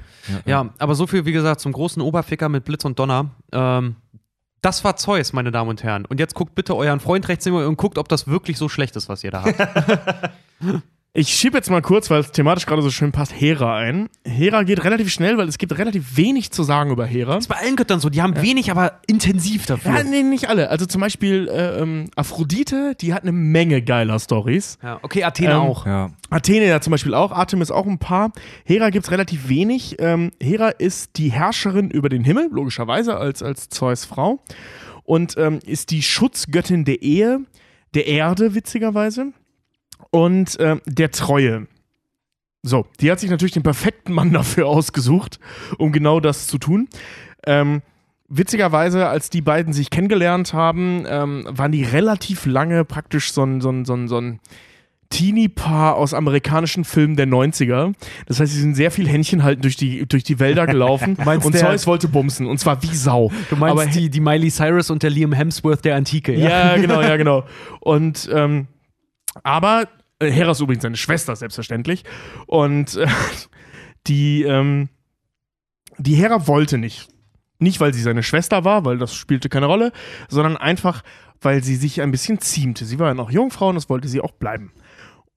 Ja, 0.44 0.70
aber 0.78 0.96
so 0.96 1.06
viel, 1.06 1.24
wie 1.24 1.32
gesagt, 1.32 1.60
zum 1.60 1.70
großen 1.72 2.02
Oberficker 2.02 2.48
mit 2.48 2.64
Blitz 2.64 2.84
und 2.84 2.98
Donner. 2.98 3.30
Ähm, 3.52 3.94
das 4.60 4.82
war 4.82 4.96
Zeus, 4.96 5.32
meine 5.32 5.52
Damen 5.52 5.70
und 5.70 5.84
Herren. 5.84 6.04
Und 6.06 6.18
jetzt 6.18 6.34
guckt 6.34 6.56
bitte 6.56 6.74
euren 6.74 6.98
Freund 6.98 7.28
rechts 7.28 7.44
neben 7.44 7.56
euch 7.56 7.66
und 7.68 7.76
guckt, 7.76 7.98
ob 7.98 8.08
das 8.08 8.26
wirklich 8.26 8.58
so 8.58 8.68
schlecht 8.68 8.96
ist, 8.96 9.08
was 9.08 9.22
ihr 9.22 9.30
da 9.30 9.44
habt. 9.44 10.32
Ich 11.18 11.30
schiebe 11.30 11.56
jetzt 11.56 11.70
mal 11.70 11.80
kurz, 11.80 12.10
weil 12.10 12.20
es 12.20 12.30
thematisch 12.30 12.66
gerade 12.66 12.82
so 12.82 12.90
schön 12.90 13.10
passt, 13.10 13.32
Hera 13.32 13.78
ein. 13.78 14.10
Hera 14.26 14.64
geht 14.64 14.84
relativ 14.84 15.10
schnell, 15.10 15.38
weil 15.38 15.48
es 15.48 15.56
gibt 15.56 15.78
relativ 15.78 16.18
wenig 16.18 16.50
zu 16.50 16.62
sagen 16.62 16.90
über 16.90 17.06
Hera. 17.06 17.36
Das 17.36 17.44
ist 17.44 17.48
bei 17.48 17.56
allen 17.56 17.74
Göttern 17.74 18.00
so. 18.00 18.10
Die 18.10 18.20
haben 18.20 18.36
wenig, 18.42 18.70
aber 18.70 19.00
intensiv 19.06 19.64
dafür. 19.64 19.94
Ja, 19.94 20.02
nee, 20.02 20.22
nicht 20.22 20.50
alle. 20.50 20.68
Also 20.68 20.84
zum 20.84 21.00
Beispiel 21.00 21.48
äh, 21.48 21.80
ähm, 21.80 22.10
Aphrodite, 22.16 22.94
die 23.00 23.14
hat 23.14 23.22
eine 23.22 23.32
Menge 23.32 23.80
geiler 23.80 24.18
Stories. 24.18 24.76
Ja, 24.82 24.98
okay, 25.00 25.24
Athene 25.24 25.52
Ähm, 25.52 25.56
auch. 25.56 25.86
Ja. 25.86 26.10
Athene 26.28 26.66
ja 26.66 26.82
zum 26.82 26.90
Beispiel 26.90 27.14
auch, 27.14 27.32
Artemis 27.32 27.70
auch 27.70 27.86
ein 27.86 27.98
paar. 27.98 28.30
Hera 28.66 28.90
gibt 28.90 29.06
es 29.06 29.10
relativ 29.10 29.48
wenig. 29.48 29.96
Ähm, 29.98 30.32
Hera 30.38 30.68
ist 30.68 31.16
die 31.16 31.32
Herrscherin 31.32 31.90
über 31.90 32.10
den 32.10 32.24
Himmel, 32.24 32.50
logischerweise 32.52 33.16
als, 33.16 33.42
als 33.42 33.70
Zeus 33.70 34.04
Frau. 34.04 34.42
Und 35.04 35.38
ähm, 35.38 35.60
ist 35.64 35.92
die 35.92 36.02
Schutzgöttin 36.02 36.84
der 36.84 37.00
Ehe, 37.00 37.40
der 37.94 38.06
Erde, 38.06 38.54
witzigerweise. 38.54 39.32
Und 40.10 40.56
ähm, 40.60 40.80
der 40.86 41.10
Treue. 41.10 41.66
So, 42.62 42.86
die 43.00 43.10
hat 43.10 43.20
sich 43.20 43.30
natürlich 43.30 43.52
den 43.52 43.62
perfekten 43.62 44.12
Mann 44.12 44.32
dafür 44.34 44.66
ausgesucht, 44.66 45.38
um 45.78 45.92
genau 45.92 46.20
das 46.20 46.46
zu 46.46 46.58
tun. 46.58 46.88
Ähm, 47.46 47.82
witzigerweise, 48.28 49.08
als 49.08 49.30
die 49.30 49.40
beiden 49.42 49.72
sich 49.72 49.90
kennengelernt 49.90 50.52
haben, 50.52 51.04
ähm, 51.08 51.46
waren 51.48 51.70
die 51.72 51.84
relativ 51.84 52.44
lange 52.46 52.84
praktisch 52.84 53.32
so 53.32 53.44
ein, 53.44 53.60
so 53.60 53.70
ein, 53.70 53.84
so 53.84 53.94
ein, 53.94 54.08
so 54.08 54.18
ein 54.20 54.40
Teenie-Paar 55.10 55.94
aus 55.94 56.14
amerikanischen 56.14 56.84
Filmen 56.84 57.14
der 57.14 57.28
90er. 57.28 57.92
Das 58.26 58.40
heißt, 58.40 58.52
sie 58.52 58.60
sind 58.60 58.74
sehr 58.74 58.90
viel 58.90 59.06
Händchen 59.08 59.44
halten 59.44 59.62
durch 59.62 59.76
die, 59.76 60.04
durch 60.06 60.24
die 60.24 60.40
Wälder 60.40 60.66
gelaufen. 60.66 61.16
Und 61.16 61.56
Zeus 61.56 61.86
wollte 61.86 62.08
bumsen. 62.08 62.46
Und 62.46 62.58
zwar 62.58 62.82
wie 62.82 62.94
Sau. 62.94 63.30
Du 63.48 63.54
meinst 63.56 63.82
Aber- 63.82 63.86
die, 63.86 64.10
die 64.10 64.20
Miley 64.20 64.50
Cyrus 64.50 64.90
und 64.90 65.04
der 65.04 65.10
Liam 65.10 65.32
Hemsworth 65.32 65.84
der 65.84 65.94
Antike, 65.94 66.34
ja? 66.34 66.74
Ja, 66.74 66.76
genau, 66.76 67.00
ja, 67.00 67.16
genau. 67.16 67.44
Und 67.80 68.28
ähm, 68.32 68.66
aber 69.42 69.88
äh, 70.18 70.30
Hera 70.30 70.52
ist 70.52 70.60
übrigens 70.60 70.82
seine 70.82 70.96
Schwester, 70.96 71.36
selbstverständlich. 71.36 72.04
Und 72.46 72.96
äh, 72.96 73.06
die, 74.06 74.42
ähm, 74.42 74.88
die 75.98 76.14
Hera 76.14 76.46
wollte 76.46 76.78
nicht. 76.78 77.08
Nicht, 77.58 77.80
weil 77.80 77.94
sie 77.94 78.02
seine 78.02 78.22
Schwester 78.22 78.64
war, 78.64 78.84
weil 78.84 78.98
das 78.98 79.14
spielte 79.14 79.48
keine 79.48 79.66
Rolle, 79.66 79.92
sondern 80.28 80.58
einfach, 80.58 81.02
weil 81.40 81.62
sie 81.62 81.76
sich 81.76 82.02
ein 82.02 82.10
bisschen 82.10 82.38
ziemte. 82.40 82.84
Sie 82.84 82.98
war 82.98 83.08
ja 83.08 83.14
noch 83.14 83.30
Jungfrau 83.30 83.68
und 83.68 83.76
das 83.76 83.88
wollte 83.88 84.08
sie 84.08 84.20
auch 84.20 84.32
bleiben. 84.32 84.72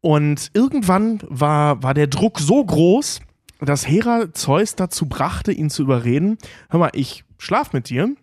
Und 0.01 0.49
irgendwann 0.53 1.19
war, 1.27 1.81
war 1.81 1.93
der 1.93 2.07
Druck 2.07 2.39
so 2.39 2.63
groß, 2.63 3.21
dass 3.61 3.87
Hera 3.87 4.33
Zeus 4.33 4.75
dazu 4.75 5.07
brachte, 5.07 5.51
ihn 5.51 5.69
zu 5.69 5.83
überreden: 5.83 6.37
Hör 6.69 6.79
mal, 6.79 6.91
ich 6.93 7.23
schlaf 7.37 7.73
mit 7.73 7.89
dir, 7.89 8.13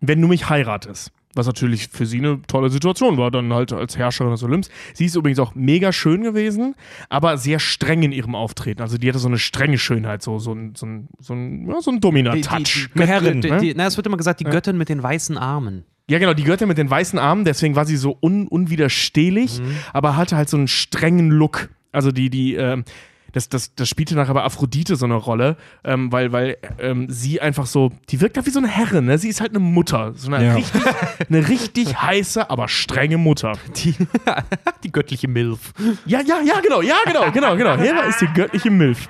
wenn 0.00 0.20
du 0.20 0.28
mich 0.28 0.48
heiratest. 0.48 1.12
Was 1.34 1.46
natürlich 1.46 1.88
für 1.88 2.06
sie 2.06 2.18
eine 2.18 2.42
tolle 2.48 2.70
Situation 2.70 3.16
war, 3.16 3.30
dann 3.30 3.52
halt 3.52 3.72
als 3.72 3.96
Herrscherin 3.96 4.32
des 4.32 4.42
Olymps. 4.42 4.68
Sie 4.94 5.06
ist 5.06 5.14
übrigens 5.14 5.38
auch 5.38 5.54
mega 5.54 5.92
schön 5.92 6.22
gewesen, 6.22 6.74
aber 7.08 7.38
sehr 7.38 7.60
streng 7.60 8.02
in 8.02 8.10
ihrem 8.10 8.34
Auftreten. 8.34 8.82
Also 8.82 8.98
die 8.98 9.08
hatte 9.08 9.20
so 9.20 9.28
eine 9.28 9.38
strenge 9.38 9.78
Schönheit, 9.78 10.22
so, 10.22 10.40
so 10.40 10.52
ein, 10.52 10.74
so 10.74 10.86
ein, 10.86 11.08
so 11.20 11.34
ein, 11.34 11.68
ja, 11.68 11.80
so 11.80 11.92
ein 11.92 12.00
Domina-Touch. 12.00 12.88
Herrin, 12.96 13.40
die, 13.42 13.50
ne? 13.50 13.58
die, 13.58 13.74
na, 13.76 13.86
es 13.86 13.96
wird 13.96 14.08
immer 14.08 14.16
gesagt, 14.16 14.40
die 14.40 14.44
Göttin 14.44 14.76
mit 14.76 14.88
den 14.88 15.02
weißen 15.02 15.38
Armen. 15.38 15.84
Ja, 16.08 16.18
genau, 16.18 16.34
die 16.34 16.42
Göttin 16.42 16.66
mit 16.66 16.78
den 16.78 16.90
weißen 16.90 17.20
Armen, 17.20 17.44
deswegen 17.44 17.76
war 17.76 17.84
sie 17.84 17.96
so 17.96 18.18
un 18.20 18.48
unwiderstehlich, 18.48 19.60
aber 19.92 20.16
hatte 20.16 20.36
halt 20.36 20.48
so 20.48 20.56
einen 20.56 20.66
strengen 20.66 21.30
Look. 21.30 21.68
Also 21.92 22.10
die, 22.10 22.30
die, 22.30 22.54
ähm, 22.54 22.84
das, 23.32 23.48
das, 23.48 23.74
das 23.74 23.88
spielte 23.88 24.14
nachher 24.14 24.34
bei 24.34 24.42
Aphrodite 24.42 24.96
so 24.96 25.04
eine 25.04 25.14
Rolle, 25.14 25.56
ähm, 25.84 26.10
weil, 26.12 26.32
weil 26.32 26.56
ähm, 26.78 27.06
sie 27.08 27.40
einfach 27.40 27.66
so, 27.66 27.90
die 28.08 28.20
wirkt 28.20 28.36
halt 28.36 28.46
wie 28.46 28.50
so 28.50 28.58
eine 28.58 28.68
Herrin, 28.68 29.04
ne? 29.06 29.18
Sie 29.18 29.28
ist 29.28 29.40
halt 29.40 29.50
eine 29.50 29.60
Mutter. 29.60 30.12
So 30.16 30.32
eine 30.32 30.44
Ja. 30.44 30.54
richtig, 30.54 30.82
eine 31.28 31.48
richtig 31.48 31.96
heiße, 32.02 32.50
aber 32.50 32.68
strenge 32.68 33.18
Mutter. 33.18 33.52
Die, 33.76 33.94
die 34.84 34.92
göttliche 34.92 35.28
Milf. 35.28 35.72
Ja, 36.06 36.20
ja, 36.20 36.40
ja, 36.40 36.60
genau, 36.60 36.82
ja, 36.82 36.96
genau, 37.06 37.30
genau, 37.30 37.56
genau. 37.56 37.76
Hera 37.76 38.02
ist 38.02 38.20
die 38.20 38.28
göttliche 38.34 38.70
Milf. 38.70 39.08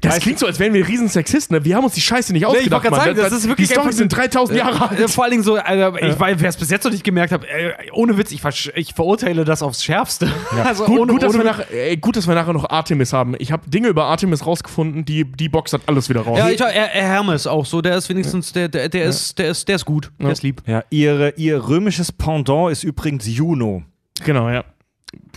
Das 0.00 0.18
klingt 0.20 0.38
so, 0.38 0.46
als 0.46 0.58
wären 0.58 0.74
wir 0.74 0.86
riesen 0.86 1.08
Sexisten. 1.08 1.56
Ne? 1.56 1.64
Wir 1.64 1.76
haben 1.76 1.84
uns 1.84 1.94
die 1.94 2.00
Scheiße 2.00 2.32
nicht 2.32 2.42
ich 2.42 2.46
ausgedacht. 2.46 2.70
wollte 2.84 2.88
gerade 2.88 2.96
Mann. 2.96 3.16
sagen, 3.16 3.30
das 3.30 3.38
ist 3.40 3.48
wirklich 3.48 3.68
die 3.68 3.74
Storys 3.74 3.96
sind 3.96 4.08
3000 4.14 4.58
Jahre 4.58 4.90
alt. 4.90 5.00
Äh, 5.00 5.08
Vor 5.08 5.24
allen 5.24 5.30
Dingen 5.30 5.42
so, 5.42 5.54
also, 5.56 5.96
ich 5.98 6.18
weiß, 6.18 6.36
wer 6.40 6.48
es 6.48 6.56
bis 6.56 6.70
jetzt 6.70 6.84
noch 6.84 6.90
nicht 6.92 7.04
gemerkt 7.04 7.32
hat, 7.32 7.44
äh, 7.44 7.72
ohne 7.92 8.18
Witz, 8.18 8.32
ich, 8.32 8.40
versch- 8.42 8.72
ich 8.74 8.94
verurteile 8.94 9.44
das 9.44 9.62
aufs 9.62 9.82
Schärfste. 9.84 10.30
Also 10.64 10.84
Gut, 10.84 11.00
ohne, 11.00 11.12
gut, 11.12 11.22
dass 11.22 11.34
ohne 11.34 11.44
wir 11.44 11.50
nach, 11.50 11.60
ey, 11.70 11.96
gut, 11.96 12.16
dass 12.16 12.26
wir 12.26 12.34
nachher 12.34 12.52
noch 12.52 12.68
Artemis 12.70 13.12
haben. 13.12 13.34
Ich 13.38 13.52
habe 13.52 13.68
Dinge 13.68 13.88
über 13.88 14.04
Artemis 14.06 14.44
rausgefunden, 14.46 15.04
die, 15.04 15.24
die 15.24 15.48
Box 15.48 15.72
hat 15.72 15.82
alles 15.86 16.08
wieder 16.08 16.22
raus. 16.22 16.38
Ja, 16.38 16.48
ich, 16.48 16.60
er, 16.60 16.70
er 16.72 17.06
Hermes 17.06 17.46
auch 17.46 17.64
so, 17.66 17.80
der 17.80 17.96
ist 17.96 18.08
wenigstens, 18.08 18.52
der, 18.52 18.68
der, 18.68 18.88
der, 18.88 19.04
ist, 19.04 19.38
der, 19.38 19.48
ist, 19.50 19.68
der 19.68 19.76
ist 19.76 19.84
gut, 19.84 20.10
der 20.18 20.30
ist 20.32 20.42
lieb. 20.42 20.62
Ja, 20.66 20.82
ihre, 20.90 21.30
ihr 21.36 21.68
römisches 21.68 22.10
Pendant 22.12 22.72
ist 22.72 22.82
übrigens 22.84 23.26
Juno. 23.28 23.84
Genau, 24.24 24.48
ja. 24.50 24.64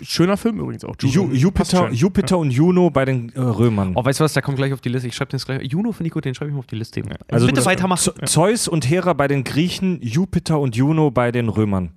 Schöner 0.01 0.37
Film 0.37 0.59
übrigens 0.59 0.83
auch. 0.85 0.95
Ju 1.01 1.31
Jupiter. 1.31 1.89
Jupiter 1.91 2.37
und 2.37 2.51
Juno 2.51 2.89
bei 2.89 3.05
den 3.05 3.29
äh, 3.35 3.39
Römern. 3.39 3.93
Oh, 3.95 4.03
weißt 4.03 4.19
du 4.19 4.23
was, 4.23 4.33
der 4.33 4.41
kommt 4.41 4.57
gleich 4.57 4.73
auf 4.73 4.81
die 4.81 4.89
Liste. 4.89 5.07
Ich 5.07 5.15
schreibe 5.15 5.31
den 5.31 5.37
jetzt 5.37 5.45
gleich. 5.45 5.61
Juno 5.63 5.91
finde 5.91 6.07
ich 6.07 6.13
gut, 6.13 6.25
den 6.25 6.35
schreibe 6.35 6.49
ich 6.49 6.53
mal 6.53 6.59
auf 6.59 6.67
die 6.67 6.75
Liste. 6.75 7.01
Also 7.01 7.15
Also 7.29 7.45
bitte 7.47 7.65
weitermachen. 7.65 8.01
Z- 8.01 8.29
Zeus 8.29 8.67
und 8.67 8.89
Hera 8.89 9.13
bei 9.13 9.27
den 9.27 9.43
Griechen, 9.43 10.01
Jupiter 10.01 10.59
und 10.59 10.75
Juno 10.75 11.11
bei 11.11 11.31
den 11.31 11.49
Römern. 11.49 11.91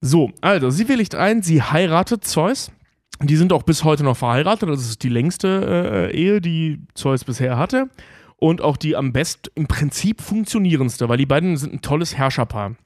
So, 0.00 0.30
also, 0.40 0.70
sie 0.70 0.88
willigt 0.88 1.14
ein, 1.14 1.42
sie 1.42 1.62
heiratet 1.62 2.24
Zeus. 2.24 2.72
Die 3.22 3.36
sind 3.36 3.52
auch 3.52 3.62
bis 3.64 3.84
heute 3.84 4.02
noch 4.02 4.16
verheiratet. 4.16 4.68
Das 4.68 4.80
ist 4.80 5.02
die 5.02 5.10
längste 5.10 6.08
äh, 6.10 6.16
Ehe, 6.16 6.40
die 6.40 6.80
Zeus 6.94 7.24
bisher 7.24 7.58
hatte. 7.58 7.90
Und 8.36 8.62
auch 8.62 8.78
die 8.78 8.96
am 8.96 9.12
best 9.12 9.52
im 9.54 9.66
Prinzip 9.66 10.22
funktionierendste, 10.22 11.10
weil 11.10 11.18
die 11.18 11.26
beiden 11.26 11.58
sind 11.58 11.74
ein 11.74 11.82
tolles 11.82 12.16
Herrscherpaar. 12.16 12.76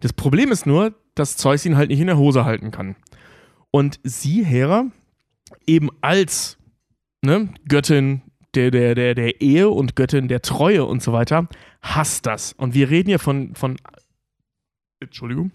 Das 0.00 0.12
Problem 0.12 0.50
ist 0.50 0.66
nur, 0.66 0.94
dass 1.18 1.36
Zeus 1.36 1.64
ihn 1.64 1.76
halt 1.76 1.90
nicht 1.90 2.00
in 2.00 2.06
der 2.06 2.18
Hose 2.18 2.44
halten 2.44 2.70
kann. 2.70 2.96
Und 3.70 4.00
sie, 4.02 4.44
Hera, 4.44 4.86
eben 5.66 5.90
als 6.00 6.58
ne, 7.22 7.52
Göttin 7.68 8.22
der, 8.54 8.70
der, 8.70 8.94
der, 8.94 9.14
der 9.14 9.40
Ehe 9.40 9.68
und 9.68 9.96
Göttin 9.96 10.28
der 10.28 10.42
Treue 10.42 10.84
und 10.84 11.02
so 11.02 11.12
weiter, 11.12 11.48
hasst 11.82 12.26
das. 12.26 12.52
Und 12.54 12.74
wir 12.74 12.90
reden 12.90 13.08
hier 13.08 13.18
von, 13.18 13.54
von 13.54 13.76
Entschuldigung, 15.00 15.52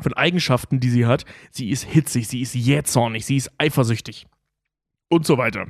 von 0.00 0.14
Eigenschaften, 0.14 0.80
die 0.80 0.90
sie 0.90 1.06
hat. 1.06 1.24
Sie 1.50 1.70
ist 1.70 1.84
hitzig, 1.84 2.28
sie 2.28 2.40
ist 2.40 2.54
jähzornig, 2.54 3.26
sie 3.26 3.36
ist 3.36 3.50
eifersüchtig 3.58 4.26
und 5.08 5.26
so 5.26 5.38
weiter. 5.38 5.66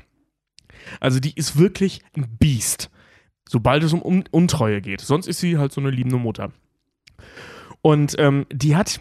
Also 1.00 1.20
die 1.20 1.32
ist 1.34 1.58
wirklich 1.58 2.02
ein 2.16 2.26
Biest, 2.38 2.90
sobald 3.48 3.82
es 3.82 3.92
um 3.92 4.02
Un 4.02 4.24
Untreue 4.30 4.80
geht. 4.80 5.00
Sonst 5.00 5.26
ist 5.26 5.40
sie 5.40 5.58
halt 5.58 5.72
so 5.72 5.80
eine 5.80 5.90
liebende 5.90 6.18
Mutter. 6.18 6.52
Und 7.82 8.16
ähm, 8.18 8.46
die 8.52 8.76
hat, 8.76 9.00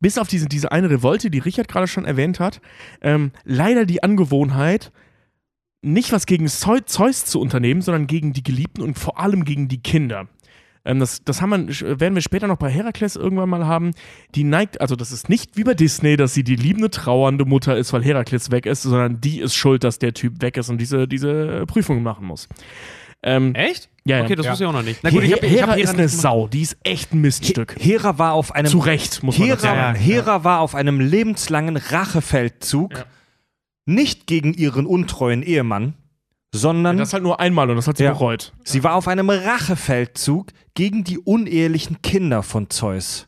bis 0.00 0.18
auf 0.18 0.28
diese, 0.28 0.46
diese 0.46 0.72
eine 0.72 0.90
Revolte, 0.90 1.30
die 1.30 1.38
Richard 1.38 1.68
gerade 1.68 1.86
schon 1.86 2.04
erwähnt 2.04 2.40
hat, 2.40 2.60
ähm, 3.00 3.32
leider 3.44 3.86
die 3.86 4.02
Angewohnheit, 4.02 4.92
nicht 5.82 6.12
was 6.12 6.26
gegen 6.26 6.48
Zeu 6.48 6.80
Zeus 6.80 7.24
zu 7.24 7.40
unternehmen, 7.40 7.80
sondern 7.80 8.06
gegen 8.06 8.32
die 8.32 8.42
Geliebten 8.42 8.82
und 8.82 8.98
vor 8.98 9.18
allem 9.18 9.44
gegen 9.44 9.68
die 9.68 9.82
Kinder. 9.82 10.28
Ähm, 10.84 11.00
das 11.00 11.22
das 11.24 11.40
wir, 11.42 12.00
werden 12.00 12.14
wir 12.14 12.22
später 12.22 12.46
noch 12.46 12.56
bei 12.56 12.70
Herakles 12.70 13.16
irgendwann 13.16 13.48
mal 13.48 13.66
haben. 13.66 13.92
Die 14.34 14.44
neigt, 14.44 14.80
also 14.80 14.96
das 14.96 15.12
ist 15.12 15.28
nicht 15.28 15.56
wie 15.56 15.64
bei 15.64 15.74
Disney, 15.74 16.16
dass 16.16 16.34
sie 16.34 16.44
die 16.44 16.56
liebende, 16.56 16.90
trauernde 16.90 17.44
Mutter 17.44 17.76
ist, 17.76 17.92
weil 17.92 18.04
Herakles 18.04 18.50
weg 18.50 18.66
ist, 18.66 18.82
sondern 18.82 19.20
die 19.20 19.40
ist 19.40 19.54
schuld, 19.54 19.84
dass 19.84 19.98
der 19.98 20.14
Typ 20.14 20.40
weg 20.40 20.56
ist 20.56 20.70
und 20.70 20.78
diese, 20.78 21.06
diese 21.08 21.64
Prüfung 21.66 22.02
machen 22.02 22.26
muss. 22.26 22.48
Ähm, 23.22 23.54
Echt? 23.54 23.88
Ja, 24.04 24.18
ja. 24.18 24.24
Okay, 24.24 24.36
das 24.36 24.46
Ja. 24.46 24.52
wusste 24.52 24.64
ich 24.64 24.68
auch 24.68 24.72
noch 24.72 24.82
nicht. 24.82 25.00
Na 25.02 25.10
gut, 25.10 25.22
ich 25.24 25.32
hab, 25.32 25.42
ich 25.42 25.50
Hera 25.50 25.74
ist 25.74 25.94
eine. 25.94 26.08
Sau, 26.08 26.46
die 26.48 26.62
ist 26.62 26.76
echt 26.84 27.12
ein 27.12 27.20
Miststück. 27.22 27.74
Hera 27.78 28.18
war 28.18 28.34
auf 28.34 28.54
einem 28.54 28.70
Zu 28.70 28.78
Recht, 28.78 29.22
muss 29.22 29.36
man 29.38 29.48
Hera, 29.48 29.58
sagen. 29.58 29.98
Hera 29.98 30.44
war 30.44 30.60
auf 30.60 30.74
einem 30.76 31.00
lebenslangen 31.00 31.76
Rachefeldzug, 31.76 32.92
Ja. 32.94 33.04
nicht 33.86 34.26
gegen 34.26 34.54
ihren 34.54 34.86
untreuen 34.86 35.42
Ehemann, 35.42 35.94
sondern 36.54 36.98
Das 36.98 37.12
halt 37.14 37.24
nur 37.24 37.40
einmal 37.40 37.68
und 37.68 37.76
das 37.76 37.88
hat 37.88 37.96
sie 37.96 38.04
Ja. 38.04 38.12
bereut. 38.12 38.52
sie 38.64 38.84
war 38.84 38.94
auf 38.94 39.08
einem 39.08 39.28
Rachefeldzug 39.28 40.48
gegen 40.74 41.02
die 41.02 41.18
unehelichen 41.18 42.00
Kinder 42.02 42.42
von 42.44 42.70
Zeus. 42.70 43.26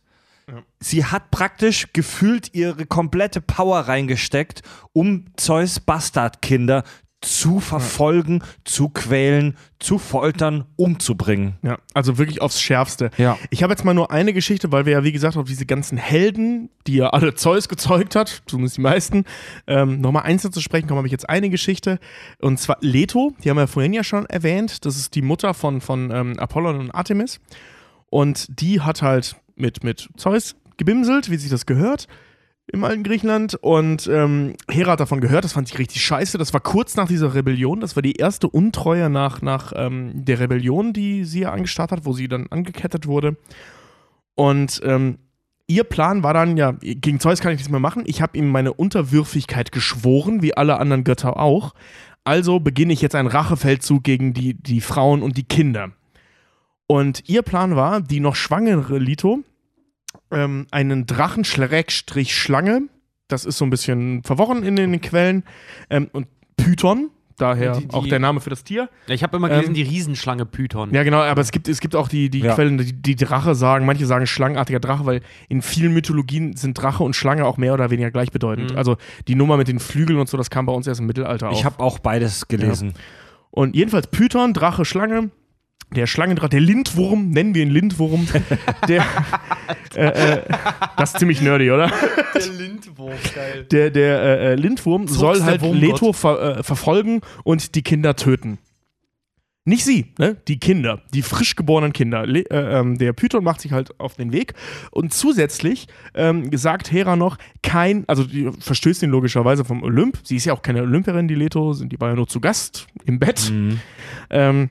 Sie 0.81 1.05
hat 1.05 1.31
praktisch 1.33 1.89
gefühlt 1.93 2.55
ihre 2.55 2.87
komplette 2.87 3.41
Power 3.41 3.81
reingesteckt, 3.81 4.63
um 4.93 5.25
Zeus 5.37 5.81
Bastardkinder 5.81 6.85
zu 7.21 7.59
verfolgen, 7.59 8.43
zu 8.65 8.91
quälen, 8.91 9.57
zu 9.81 9.99
foltern, 9.99 10.65
umzubringen. 10.77 11.57
Ja, 11.63 11.79
also 11.93 12.17
wirklich 12.17 12.41
aufs 12.41 12.61
Schärfste. 12.61 13.11
Ja. 13.17 13.37
Ich 13.51 13.63
habe 13.63 13.73
jetzt 13.73 13.85
mal 13.85 13.95
nur 13.95 14.13
eine 14.13 14.33
Geschichte, 14.33 14.71
weil 14.71 14.87
wir 14.87 14.93
ja, 14.93 15.05
wie 15.05 15.13
gesagt, 15.13 15.37
auf 15.37 15.47
diese 15.47 15.67
ganzen 15.67 15.99
Helden, 15.99 16.71
die 16.87 16.97
ja 16.97 17.11
alle 17.11 17.35
Zeus 17.35 17.69
gezeugt 17.69 18.15
hat, 18.15 18.43
zumindest 18.47 18.77
die 18.77 18.83
meisten, 18.83 19.25
ähm, 19.67 20.01
nochmal 20.01 20.23
einzeln 20.23 20.53
zu 20.53 20.61
sprechen 20.61 20.87
kommen, 20.87 20.99
habe 20.99 21.09
ich 21.09 21.13
jetzt 21.13 21.29
eine 21.29 21.51
Geschichte. 21.51 21.99
Und 22.41 22.61
zwar 22.61 22.79
Leto, 22.81 23.33
die 23.43 23.51
haben 23.51 23.57
wir 23.57 23.67
vorhin 23.67 23.93
ja 23.93 24.05
schon 24.05 24.27
erwähnt. 24.27 24.85
Das 24.85 24.97
ist 24.97 25.15
die 25.17 25.23
Mutter 25.23 25.55
von, 25.55 25.81
von 25.81 26.11
ähm, 26.13 26.39
Apollon 26.39 26.79
und 26.79 26.91
Artemis. 26.93 27.41
Und 28.11 28.61
die 28.61 28.81
hat 28.81 29.03
halt 29.03 29.37
mit, 29.57 29.83
mit 29.83 30.09
Zeus 30.17 30.55
gebimselt, 30.77 31.31
wie 31.31 31.37
sich 31.37 31.51
das 31.51 31.67
gehört 31.67 32.07
im 32.73 32.85
alten 32.85 33.03
Griechenland. 33.03 33.55
Und 33.55 34.07
ähm, 34.07 34.55
Hera 34.71 34.93
hat 34.93 35.01
davon 35.01 35.21
gehört, 35.21 35.45
das 35.45 35.53
fand 35.53 35.69
ich 35.69 35.79
richtig 35.79 36.03
scheiße. 36.03 36.39
Das 36.39 36.53
war 36.53 36.61
kurz 36.61 36.97
nach 36.97 37.09
dieser 37.09 37.35
Rebellion. 37.35 37.81
Das 37.81 37.97
war 37.97 38.03
die 38.03 38.15
erste 38.15 38.49
Untreue 38.49 39.11
nach, 39.11 39.43
nach 39.43 39.73
ähm, 39.77 40.13
der 40.15 40.41
Rebellion, 40.41 40.93
die 40.93 41.25
sie 41.25 41.41
ja 41.41 41.53
angestartet 41.53 41.99
hat, 41.99 42.07
wo 42.07 42.13
sie 42.13 42.29
dann 42.29 42.47
angekettet 42.49 43.07
wurde. 43.07 43.37
Und 44.35 44.81
ähm, 44.85 45.19
ihr 45.67 45.85
Plan 45.85 46.23
war 46.23 46.35
dann, 46.35 46.57
ja, 46.57 46.73
gegen 46.81 47.21
Zeus 47.21 47.41
kann 47.41 47.53
ich 47.53 47.59
nichts 47.59 47.71
mehr 47.71 47.81
machen. 47.81 48.05
Ich 48.07 48.23
habe 48.23 48.37
ihm 48.37 48.51
meine 48.51 48.73
Unterwürfigkeit 48.73 49.73
geschworen, 49.73 50.43
wie 50.43 50.57
alle 50.57 50.79
anderen 50.79 51.05
Götter 51.05 51.39
auch. 51.39 51.75
Also 52.25 52.61
beginne 52.61 52.93
ich 52.93 53.01
jetzt 53.01 53.15
einen 53.15 53.29
Rachefeldzug 53.29 54.05
gegen 54.05 54.35
die, 54.35 54.55
die 54.55 54.81
Frauen 54.81 55.23
und 55.23 55.37
die 55.37 55.45
Kinder. 55.45 55.93
Und 56.87 57.29
ihr 57.29 57.43
Plan 57.43 57.77
war, 57.77 58.01
die 58.01 58.21
noch 58.21 58.35
schwangere 58.35 58.99
Lito 58.99 59.41
ähm, 60.31 60.67
einen 60.71 61.07
Drachen-Schlange, 61.07 62.83
das 63.29 63.45
ist 63.45 63.59
so 63.59 63.65
ein 63.65 63.71
bisschen 63.71 64.23
verworren 64.23 64.63
in 64.63 64.77
den 64.77 65.01
Quellen, 65.01 65.45
ähm, 65.91 66.09
und 66.13 66.27
Python, 66.57 67.11
daher 67.37 67.73
Die- 67.73 67.87
die- 67.87 67.95
auch 67.95 68.07
der 68.07 68.19
Name 68.19 68.41
für 68.41 68.51
das 68.51 68.65
Tier. 68.65 68.89
Ja, 69.07 69.15
Ich 69.15 69.23
habe 69.23 69.37
immer 69.37 69.49
gelesen, 69.49 69.69
Ähm, 69.69 69.75
die 69.75 69.83
Riesenschlange 69.83 70.45
Python. 70.45 70.93
Ja, 70.93 71.05
genau, 71.05 71.19
aber 71.21 71.41
es 71.41 71.53
gibt, 71.53 71.69
es 71.69 71.81
gibt 71.81 71.95
auch 71.95 72.09
die, 72.09 72.31
die 72.31 72.41
Ja. 72.41 72.55
Quellen, 72.55 72.79
die, 72.79 72.93
die 72.93 73.15
Drache 73.17 73.55
sagen, 73.55 73.87
manche 73.87 74.07
sagen 74.07 74.27
schlangenartiger 74.27 74.81
Drache, 74.81 75.07
weil 75.07 75.21
in 75.49 75.63
vielen 75.63 75.93
Mythologien 75.95 76.57
sind 76.57 76.75
Drache 76.75 77.05
und 77.05 77.15
Schlange 77.15 77.45
auch 77.47 77.57
mehr 77.57 77.75
oder 77.75 77.91
weniger 77.91 78.11
gleichbedeutend. 78.11 78.73
Mhm. 78.73 78.77
Also 78.79 78.97
die 79.29 79.37
Nummer 79.37 79.57
mit 79.57 79.69
den 79.69 79.79
Flügeln 79.79 80.19
und 80.19 80.29
so, 80.29 80.37
das 80.37 80.51
kam 80.51 80.67
bei 80.67 80.73
uns 80.73 80.87
erst 80.89 81.01
im 81.01 81.07
Mittelalter 81.07 81.49
auf. 81.51 81.55
Ich 81.59 81.65
habe 81.65 81.79
auch 81.81 82.01
beides 82.01 82.49
gelesen. 82.49 82.95
Und 83.51 83.77
jedenfalls 83.77 84.09
Python, 84.09 84.53
Drache, 84.53 84.85
Schlange. 84.85 85.31
Der 85.95 86.07
Schlangendrache, 86.07 86.51
der 86.51 86.61
Lindwurm, 86.61 87.31
nennen 87.31 87.55
wir 87.55 87.63
ihn 87.63 87.71
Lindwurm. 87.71 88.27
der, 88.89 89.05
äh, 89.95 90.35
äh, 90.35 90.43
das 90.97 91.13
ist 91.13 91.19
ziemlich 91.19 91.41
nerdy, 91.41 91.71
oder? 91.71 91.91
Der 92.35 92.47
Lindwurm, 92.47 93.13
geil. 93.35 93.67
Der, 93.71 93.91
der 93.91 94.23
äh, 94.23 94.53
äh, 94.53 94.55
Lindwurm 94.55 95.09
soll 95.09 95.37
der 95.37 95.47
halt. 95.47 95.63
Leto 95.63 96.13
ver, 96.13 96.59
äh, 96.59 96.63
verfolgen 96.63 97.23
und 97.43 97.75
die 97.75 97.83
Kinder 97.83 98.17
töten. 98.17 98.59
Nicht 99.69 99.85
sie, 99.85 100.15
ne? 100.19 100.35
Die 100.49 100.59
Kinder, 100.59 101.03
die 101.13 101.21
frisch 101.21 101.55
geborenen 101.55 101.93
Kinder. 101.93 102.27
Le 102.27 102.41
äh, 102.51 102.81
ähm, 102.81 102.97
der 102.97 103.13
Python 103.13 103.45
macht 103.45 103.61
sich 103.61 103.73
halt 103.73 104.01
auf 104.01 104.15
den 104.15 104.33
Weg 104.33 104.55
und 104.91 105.13
zusätzlich 105.13 105.89
ähm, 106.15 106.49
sagt 106.57 106.91
Hera 106.91 107.17
noch, 107.17 107.37
kein, 107.63 108.09
also 108.09 108.25
die 108.25 108.51
verstößt 108.59 109.03
ihn 109.03 109.11
logischerweise 109.11 109.67
vom 109.67 109.83
Olymp. 109.83 110.21
Sie 110.23 110.37
ist 110.37 110.47
ja 110.47 110.55
auch 110.55 110.63
keine 110.63 110.81
Olympierin, 110.83 111.29
die 111.29 111.35
Leto, 111.35 111.75
sind 111.75 111.93
die 111.93 112.01
war 112.01 112.09
ja 112.09 112.15
nur 112.15 112.27
zu 112.27 112.41
Gast 112.41 112.87
im 113.05 113.19
Bett. 113.19 113.51
Mhm. 113.51 113.81
Ähm, 114.31 114.71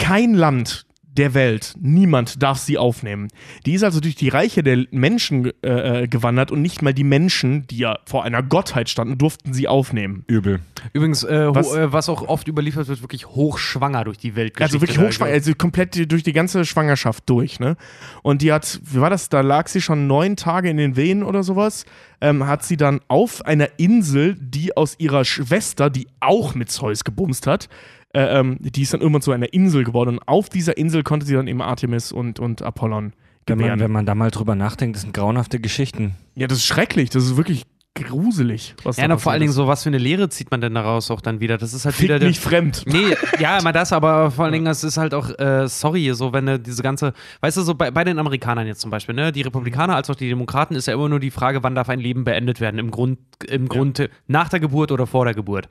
kein 0.00 0.34
Land 0.34 0.86
der 1.16 1.34
Welt, 1.34 1.74
niemand 1.80 2.40
darf 2.40 2.58
sie 2.58 2.78
aufnehmen. 2.78 3.28
Die 3.66 3.74
ist 3.74 3.82
also 3.82 3.98
durch 3.98 4.14
die 4.14 4.28
Reiche 4.28 4.62
der 4.62 4.86
Menschen 4.92 5.50
äh, 5.60 6.04
äh, 6.04 6.08
gewandert 6.08 6.52
und 6.52 6.62
nicht 6.62 6.82
mal 6.82 6.94
die 6.94 7.02
Menschen, 7.02 7.66
die 7.66 7.78
ja 7.78 7.98
vor 8.06 8.22
einer 8.22 8.44
Gottheit 8.44 8.88
standen, 8.88 9.18
durften 9.18 9.52
sie 9.52 9.66
aufnehmen. 9.66 10.22
Übel. 10.28 10.60
Übrigens, 10.92 11.24
äh, 11.24 11.48
was? 11.52 11.66
Was- 11.70 11.76
äh, 11.76 11.92
was 11.92 12.08
auch 12.08 12.22
oft 12.28 12.46
überliefert 12.46 12.86
wird, 12.86 13.02
wirklich 13.02 13.26
hochschwanger 13.26 14.04
durch 14.04 14.18
die 14.18 14.36
Welt. 14.36 14.62
Also 14.62 14.80
wirklich 14.80 15.00
hochschwanger, 15.00 15.32
also 15.32 15.52
komplett 15.56 15.96
die- 15.96 16.06
durch 16.06 16.22
die 16.22 16.32
ganze 16.32 16.64
Schwangerschaft 16.64 17.28
durch, 17.28 17.58
ne? 17.58 17.76
Und 18.22 18.40
die 18.40 18.52
hat, 18.52 18.80
wie 18.84 19.00
war 19.00 19.10
das, 19.10 19.28
da 19.28 19.40
lag 19.40 19.66
sie 19.66 19.80
schon 19.82 20.06
neun 20.06 20.36
Tage 20.36 20.70
in 20.70 20.76
den 20.76 20.94
Wehen 20.94 21.24
oder 21.24 21.42
sowas, 21.42 21.86
ähm, 22.20 22.46
hat 22.46 22.62
sie 22.62 22.76
dann 22.76 23.00
auf 23.08 23.44
einer 23.44 23.68
Insel, 23.78 24.36
die 24.40 24.76
aus 24.76 24.94
ihrer 24.98 25.24
Schwester, 25.24 25.90
die 25.90 26.06
auch 26.20 26.54
mit 26.54 26.70
Zeus 26.70 27.02
gebumst 27.02 27.48
hat, 27.48 27.68
äh, 28.12 28.40
ähm, 28.40 28.56
die 28.60 28.82
ist 28.82 28.92
dann 28.92 29.00
irgendwann 29.00 29.22
zu 29.22 29.32
einer 29.32 29.52
Insel 29.52 29.84
geworden 29.84 30.18
und 30.18 30.28
auf 30.28 30.48
dieser 30.48 30.76
Insel 30.76 31.02
konnte 31.02 31.26
sie 31.26 31.34
dann 31.34 31.46
eben 31.46 31.62
Artemis 31.62 32.12
und, 32.12 32.40
und 32.40 32.62
Apollon 32.62 33.12
Wenn 33.46 33.58
man, 33.58 33.64
gebären. 33.64 33.80
wenn 33.80 33.92
man 33.92 34.06
da 34.06 34.14
mal 34.14 34.30
drüber 34.30 34.54
nachdenkt, 34.54 34.96
das 34.96 35.02
sind 35.02 35.14
grauenhafte 35.14 35.60
Geschichten. 35.60 36.16
Ja, 36.34 36.46
das 36.46 36.58
ist 36.58 36.64
schrecklich, 36.64 37.10
das 37.10 37.24
ist 37.24 37.36
wirklich 37.36 37.66
gruselig. 37.94 38.74
Was 38.84 38.96
Ja, 38.96 39.16
vor 39.18 39.32
allen 39.32 39.40
Dingen 39.40 39.52
so, 39.52 39.66
was 39.66 39.82
für 39.82 39.90
eine 39.90 39.98
Lehre 39.98 40.28
zieht 40.28 40.50
man 40.50 40.60
denn 40.60 40.74
daraus 40.74 41.10
auch 41.10 41.20
dann 41.20 41.40
wieder? 41.40 41.58
Das 41.58 41.74
ist 41.74 41.84
halt 41.84 41.96
ist. 41.96 42.02
wieder 42.02 42.14
Fick 42.14 42.20
der, 42.20 42.28
mich 42.28 42.40
fremd. 42.40 42.84
Nee, 42.86 43.16
ja, 43.40 43.60
mal 43.62 43.72
das, 43.72 43.92
aber 43.92 44.30
vor 44.30 44.44
allen 44.44 44.52
Dingen, 44.52 44.66
es 44.66 44.84
ist 44.84 44.96
halt 44.96 45.12
auch, 45.12 45.28
äh, 45.38 45.68
sorry, 45.68 46.12
so 46.14 46.32
wenn 46.32 46.46
du 46.46 46.58
diese 46.58 46.82
ganze, 46.82 47.12
weißt 47.40 47.56
du, 47.56 47.62
so 47.62 47.74
bei, 47.74 47.90
bei 47.90 48.04
den 48.04 48.18
Amerikanern 48.18 48.66
jetzt 48.66 48.80
zum 48.80 48.90
Beispiel, 48.90 49.14
ne, 49.14 49.32
die 49.32 49.42
Republikaner 49.42 49.96
als 49.96 50.08
auch 50.08 50.14
die 50.14 50.28
Demokraten 50.28 50.74
ist 50.74 50.86
ja 50.86 50.94
immer 50.94 51.08
nur 51.08 51.20
die 51.20 51.30
Frage, 51.30 51.62
wann 51.62 51.74
darf 51.74 51.88
ein 51.88 52.00
Leben 52.00 52.24
beendet 52.24 52.60
werden, 52.60 52.78
im 52.78 52.90
Grund, 52.90 53.18
im 53.46 53.68
Grund 53.68 54.08
nach 54.26 54.48
der 54.48 54.60
Geburt 54.60 54.92
oder 54.92 55.06
vor 55.06 55.24
der 55.24 55.34
Geburt. 55.34 55.68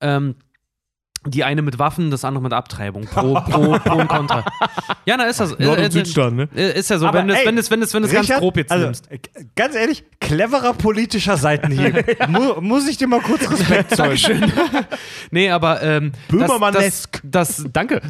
Ähm, 0.00 0.34
die 1.26 1.44
eine 1.44 1.60
mit 1.62 1.78
Waffen, 1.78 2.10
das 2.10 2.24
andere 2.24 2.42
mit 2.42 2.52
Abtreibung. 2.54 3.04
Pro, 3.04 3.34
pro, 3.34 3.78
pro 3.84 3.94
und 3.96 4.08
contra. 4.08 4.42
Ja, 5.04 5.16
na, 5.18 5.24
ist 5.24 5.38
das. 5.40 5.58
Nord- 5.58 5.78
und 5.78 5.84
äh, 5.84 5.90
Südstaaten, 5.90 6.36
ne? 6.36 6.48
äh, 6.56 6.78
Ist 6.78 6.88
ja 6.90 6.98
so, 6.98 7.06
Aber 7.06 7.18
wenn 7.18 7.28
du 7.28 7.34
es 7.34 7.40
ey, 7.40 7.46
wenn 7.46 7.56
du's- 7.56 7.70
wenn 7.70 7.80
du's- 7.80 7.92
wenn 7.92 8.02
du's 8.02 8.12
ganz 8.12 8.28
Richard, 8.28 8.40
grob 8.40 8.56
jetzt 8.56 8.72
also, 8.72 8.84
nimmst. 8.86 9.10
äh, 9.10 9.18
Ganz 9.54 9.74
ehrlich, 9.74 10.02
cleverer 10.20 10.72
politischer 10.72 11.36
Seitenhieb. 11.36 12.06
Mu 12.28 12.60
muss 12.60 12.88
ich 12.88 12.96
dir 12.96 13.06
mal 13.06 13.20
kurz 13.20 13.50
Respekt 13.50 13.94
zollen. 13.96 14.18
Nee, 15.30 15.50
aber 15.50 15.82
ähm, 15.82 16.12
das, 16.30 16.72
das, 16.72 17.08
das, 17.22 17.64
danke. 17.72 18.00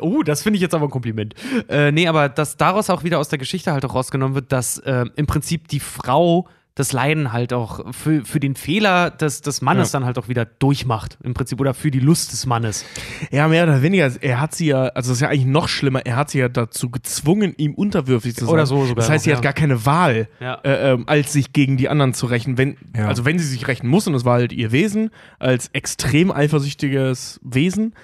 oh, 0.00 0.22
das 0.22 0.42
finde 0.42 0.56
ich 0.56 0.62
jetzt 0.62 0.74
aber 0.74 0.86
ein 0.86 0.90
Kompliment. 0.90 1.34
Äh, 1.68 1.92
nee, 1.92 2.08
aber 2.08 2.28
dass 2.28 2.56
daraus 2.56 2.90
auch 2.90 3.04
wieder 3.04 3.18
aus 3.18 3.28
der 3.28 3.38
Geschichte 3.38 3.72
halt 3.72 3.84
auch 3.84 3.94
rausgenommen 3.94 4.34
wird, 4.34 4.50
dass 4.52 4.78
äh, 4.78 5.04
im 5.16 5.26
Prinzip 5.26 5.68
die 5.68 5.80
Frau 5.80 6.48
das 6.76 6.92
Leiden 6.92 7.32
halt 7.32 7.52
auch 7.54 7.92
für, 7.92 8.24
für 8.26 8.38
den 8.38 8.54
Fehler 8.54 9.10
des, 9.10 9.40
des 9.40 9.62
Mannes 9.62 9.90
Ja. 9.92 9.98
dann 9.98 10.06
halt 10.06 10.18
auch 10.18 10.28
wieder 10.28 10.44
durchmacht. 10.44 11.16
Im 11.24 11.32
Prinzip 11.34 11.58
oder 11.58 11.72
für 11.74 11.90
die 11.90 12.00
Lust 12.00 12.32
des 12.32 12.44
Mannes. 12.46 12.84
Ja, 13.30 13.48
mehr 13.48 13.64
oder 13.64 13.80
weniger. 13.82 14.12
Er 14.20 14.40
hat 14.40 14.54
sie 14.54 14.66
ja, 14.66 14.82
also 14.88 15.08
das 15.10 15.16
ist 15.16 15.20
ja 15.22 15.28
eigentlich 15.28 15.46
noch 15.46 15.68
schlimmer, 15.68 16.04
er 16.04 16.16
hat 16.16 16.30
sie 16.30 16.38
ja 16.38 16.48
dazu 16.50 16.90
gezwungen, 16.90 17.54
ihm 17.56 17.72
unterwürfig 17.74 18.36
zu 18.36 18.44
sein. 18.44 18.52
Oder 18.54 18.66
so 18.66 18.82
sogar 18.82 18.96
Das 18.96 19.08
heißt, 19.10 19.24
sie 19.24 19.30
noch, 19.30 19.38
hat 19.38 19.44
ja. 19.44 19.50
gar 19.52 19.54
keine 19.58 19.86
Wahl, 19.86 20.28
Ja. 20.38 20.60
äh, 20.64 20.92
ähm, 20.92 21.04
als 21.08 21.32
sich 21.32 21.54
gegen 21.54 21.78
die 21.78 21.88
anderen 21.88 22.12
zu 22.14 22.26
rächen. 22.26 22.58
Wenn, 22.58 22.76
Ja. 22.94 23.08
Also 23.08 23.24
wenn 23.24 23.38
sie 23.38 23.46
sich 23.46 23.66
rächen 23.68 23.88
muss, 23.88 24.06
und 24.06 24.12
das 24.12 24.26
war 24.26 24.34
halt 24.34 24.52
ihr 24.52 24.70
Wesen, 24.70 25.08
als 25.38 25.68
extrem 25.72 26.30
eifersüchtiges 26.30 27.40
Wesen, 27.42 27.94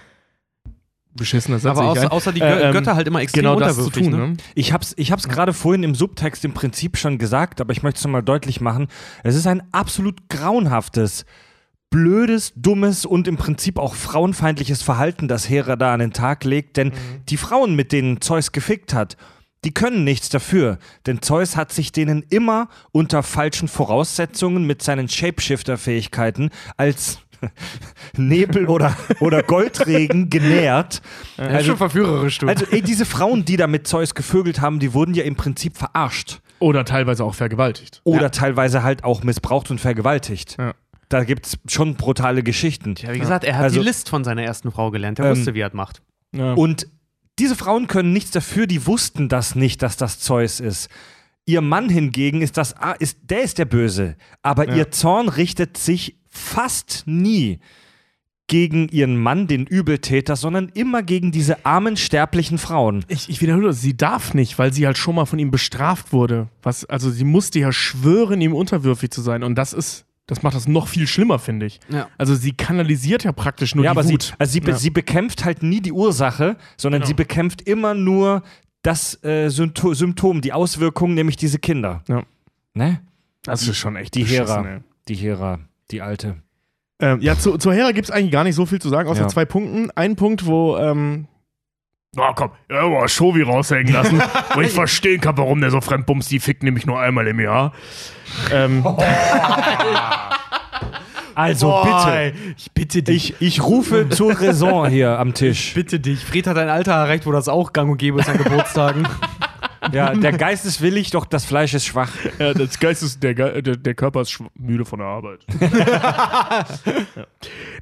beschissener 1.14 1.58
Satz. 1.58 1.78
aber 1.78 1.88
außer, 1.88 2.12
außer 2.12 2.32
die 2.32 2.40
Gö 2.40 2.46
ähm, 2.46 2.72
Götter 2.72 2.94
halt 2.96 3.06
immer 3.06 3.20
extrem 3.20 3.42
genau 3.42 3.58
das 3.58 3.76
zu 3.76 3.84
unterwürfig. 3.84 4.10
tun. 4.10 4.20
ne? 4.20 4.28
Ne? 4.28 4.36
Ich 4.54 4.72
hab's, 4.72 4.94
ich 4.96 5.12
hab's 5.12 5.28
gerade 5.28 5.52
vorhin 5.52 5.82
im 5.82 5.94
Subtext 5.94 6.44
im 6.44 6.52
Prinzip 6.52 6.96
schon 6.96 7.18
gesagt, 7.18 7.60
aber 7.60 7.72
ich 7.72 7.82
möchte 7.82 7.98
es 7.98 8.04
nochmal 8.04 8.22
deutlich 8.22 8.60
machen. 8.60 8.88
Es 9.22 9.34
ist 9.34 9.46
ein 9.46 9.62
absolut 9.72 10.28
grauenhaftes, 10.28 11.24
blödes, 11.90 12.52
dummes 12.56 13.04
und 13.04 13.28
im 13.28 13.36
Prinzip 13.36 13.78
auch 13.78 13.94
frauenfeindliches 13.94 14.82
Verhalten, 14.82 15.28
das 15.28 15.48
Hera 15.48 15.76
da 15.76 15.92
an 15.92 16.00
den 16.00 16.12
Tag 16.12 16.44
legt, 16.44 16.76
denn 16.76 16.92
die 17.28 17.36
Frauen, 17.36 17.76
mit 17.76 17.92
denen 17.92 18.20
Zeus 18.20 18.52
gefickt 18.52 18.94
hat, 18.94 19.16
die 19.64 19.72
können 19.72 20.02
nichts 20.02 20.28
dafür, 20.28 20.78
denn 21.06 21.22
Zeus 21.22 21.56
hat 21.56 21.72
sich 21.72 21.92
denen 21.92 22.24
immer 22.30 22.68
unter 22.90 23.22
falschen 23.22 23.68
Voraussetzungen 23.68 24.66
mit 24.66 24.82
seinen 24.82 25.08
Shapeshifter-Fähigkeiten 25.08 26.50
als 26.76 27.20
Nebel 28.16 28.66
oder, 28.68 28.96
oder 29.20 29.42
Goldregen 29.42 30.30
genährt. 30.30 31.02
Das 31.36 31.60
ist 31.62 31.66
schon 31.66 31.76
verführerisch, 31.76 32.38
du. 32.38 32.48
Also, 32.48 32.66
ey, 32.70 32.82
diese 32.82 33.04
Frauen, 33.04 33.44
die 33.44 33.56
da 33.56 33.66
mit 33.66 33.86
Zeus 33.86 34.14
gevögelt 34.14 34.60
haben, 34.60 34.78
die 34.78 34.94
wurden 34.94 35.14
ja 35.14 35.24
im 35.24 35.36
Prinzip 35.36 35.76
verarscht. 35.76 36.40
Oder 36.58 36.84
teilweise 36.84 37.24
auch 37.24 37.34
vergewaltigt. 37.34 38.00
Oder 38.04 38.30
teilweise 38.30 38.82
halt 38.82 39.04
auch 39.04 39.22
missbraucht 39.24 39.70
und 39.70 39.80
vergewaltigt. 39.80 40.56
Ja. 40.58 40.74
Da 41.08 41.24
gibt's 41.24 41.58
schon 41.68 41.96
brutale 41.96 42.42
Geschichten. 42.42 42.94
ja, 42.98 43.12
wie 43.12 43.18
gesagt, 43.18 43.44
er 43.44 43.56
hat 43.56 43.64
Also- 43.64 43.80
die 43.80 43.84
List 43.86 44.08
von 44.08 44.24
seiner 44.24 44.42
ersten 44.44 44.70
Frau 44.70 44.90
gelernt. 44.90 45.18
Er 45.18 45.26
Ähm, 45.26 45.36
wusste, 45.36 45.54
wie 45.54 45.60
er 45.60 45.68
es 45.68 45.74
macht. 45.74 46.00
Ja. 46.34 46.54
Und 46.54 46.86
diese 47.38 47.56
Frauen 47.56 47.86
können 47.86 48.12
nichts 48.12 48.30
dafür, 48.30 48.66
die 48.66 48.86
wussten 48.86 49.28
das 49.28 49.54
nicht, 49.54 49.82
dass 49.82 49.96
das 49.96 50.20
Zeus 50.20 50.60
ist. 50.60 50.88
Ihr 51.44 51.60
Mann 51.60 51.88
hingegen 51.88 52.40
ist 52.42 52.56
das, 52.56 52.76
ah, 52.76 52.92
ist, 52.92 53.18
der 53.22 53.42
ist 53.42 53.58
der 53.58 53.64
Böse. 53.64 54.16
Aber 54.42 54.68
Ja. 54.68 54.76
ihr 54.76 54.90
Zorn 54.90 55.28
richtet 55.28 55.76
sich 55.76 56.16
fast 56.28 57.02
nie 57.06 57.58
gegen 58.48 58.88
ihren 58.88 59.16
Mann, 59.16 59.46
den 59.46 59.66
Übeltäter, 59.66 60.36
sondern 60.36 60.68
immer 60.74 61.02
gegen 61.02 61.32
diese 61.32 61.64
armen, 61.64 61.96
sterblichen 61.96 62.58
Frauen. 62.58 63.04
Ich, 63.08 63.28
ich 63.30 63.40
wiederhole, 63.40 63.72
sie 63.72 63.96
darf 63.96 64.34
nicht, 64.34 64.58
weil 64.58 64.72
sie 64.72 64.84
halt 64.86 64.98
schon 64.98 65.14
mal 65.14 65.24
von 65.24 65.38
ihm 65.38 65.50
bestraft 65.50 66.12
wurde. 66.12 66.48
Was, 66.62 66.84
also 66.84 67.10
sie 67.10 67.24
musste 67.24 67.60
ja 67.60 67.72
schwören, 67.72 68.40
ihm 68.40 68.52
unterwürfig 68.54 69.10
zu 69.10 69.22
sein. 69.22 69.42
Und 69.42 69.54
das 69.54 69.72
ist, 69.72 70.04
das 70.26 70.42
macht 70.42 70.54
das 70.54 70.68
noch 70.68 70.86
viel 70.88 71.06
schlimmer, 71.06 71.38
finde 71.38 71.66
ich. 71.66 71.80
Ja. 71.88 72.08
Also 72.18 72.34
sie 72.34 72.52
kanalisiert 72.52 73.24
ja 73.24 73.32
praktisch 73.32 73.74
nur 73.74 73.84
ja, 73.84 73.92
die 73.92 73.98
aber 73.98 74.04
sie, 74.06 74.14
Wut. 74.14 74.34
also 74.38 74.52
sie, 74.52 74.60
Ja. 74.66 74.76
sie 74.76 74.90
bekämpft 74.90 75.44
halt 75.44 75.62
nie 75.62 75.80
die 75.80 75.92
Ursache, 75.92 76.56
sondern 76.76 77.00
Genau. 77.00 77.08
sie 77.08 77.14
bekämpft 77.14 77.62
immer 77.62 77.94
nur 77.94 78.42
das 78.82 79.22
äh, 79.24 79.48
Sympto 79.48 79.94
Symptom, 79.94 80.40
die 80.40 80.52
Auswirkung, 80.52 81.14
nämlich 81.14 81.36
diese 81.36 81.58
Kinder. 81.58 82.02
Ja. 82.08 82.22
Ne? 82.74 83.00
das 83.44 83.66
ist 83.66 83.76
schon 83.76 83.96
echt 83.96 84.14
Die 84.14 84.24
Hera. 84.24 84.64
ey. 84.66 84.80
Die 85.08 85.14
Hera, 85.14 85.58
die 85.90 86.00
alte. 86.00 86.36
Ähm, 87.00 87.20
ja, 87.20 87.36
zu, 87.36 87.58
zur 87.58 87.74
Hera 87.74 87.90
gibt 87.92 88.06
es 88.08 88.10
eigentlich 88.12 88.30
gar 88.30 88.44
nicht 88.44 88.54
so 88.54 88.66
viel 88.66 88.80
zu 88.80 88.88
sagen, 88.88 89.08
außer 89.08 89.22
Ja. 89.22 89.28
zwei 89.28 89.44
Punkten. 89.44 89.90
Ein 89.96 90.14
Punkt, 90.14 90.46
wo, 90.46 90.76
ähm, 90.76 91.26
na 92.14 92.32
komm, 92.34 92.50
ja, 92.70 92.86
boah, 92.86 93.08
Shovi 93.08 93.42
raushängen 93.42 93.92
lassen, 93.92 94.20
wo 94.54 94.60
ich 94.60 94.70
verstehen 94.70 95.20
kann, 95.20 95.36
warum 95.38 95.60
der 95.60 95.70
so 95.70 95.80
fremdbumst, 95.80 96.30
die 96.30 96.38
fickt 96.40 96.62
nämlich 96.62 96.86
nur 96.86 97.00
einmal 97.00 97.26
im 97.26 97.40
Jahr. 97.40 97.72
Ähm, 98.52 98.84
Also 101.34 101.82
bitte. 101.84 102.32
Ich 102.56 102.72
bitte 102.72 103.02
dich. 103.02 103.34
Ich, 103.40 103.42
ich 103.58 103.62
rufe 103.62 104.08
zur 104.08 104.38
Raison 104.40 104.86
hier 104.88 105.18
am 105.18 105.34
Tisch. 105.34 105.74
bitte 105.74 106.00
dich. 106.00 106.24
Fred 106.24 106.46
hat 106.46 106.56
ein 106.58 106.68
Alter 106.68 106.92
erreicht, 106.92 107.26
wo 107.26 107.32
das 107.32 107.48
auch 107.48 107.72
gang 107.72 107.90
und 107.90 107.98
gäbe 107.98 108.20
ist 108.20 108.28
an 108.28 108.38
Geburtstagen. 108.38 109.06
Ja, 109.90 110.14
der 110.14 110.30
Geist 110.30 110.64
ist 110.64 110.80
willig, 110.80 111.10
doch 111.10 111.24
das 111.26 111.44
Fleisch 111.44 111.74
ist 111.74 111.84
schwach. 111.86 112.08
ja, 112.38 112.54
das 112.54 112.78
Geist 112.78 113.02
ist, 113.02 113.20
der, 113.20 113.34
Ge- 113.34 113.62
der, 113.62 113.76
der 113.76 113.94
Körper 113.94 114.20
ist 114.20 114.38
müde 114.56 114.84
von 114.84 115.00
der 115.00 115.08
Arbeit. 115.08 115.40
ja. 117.16 117.24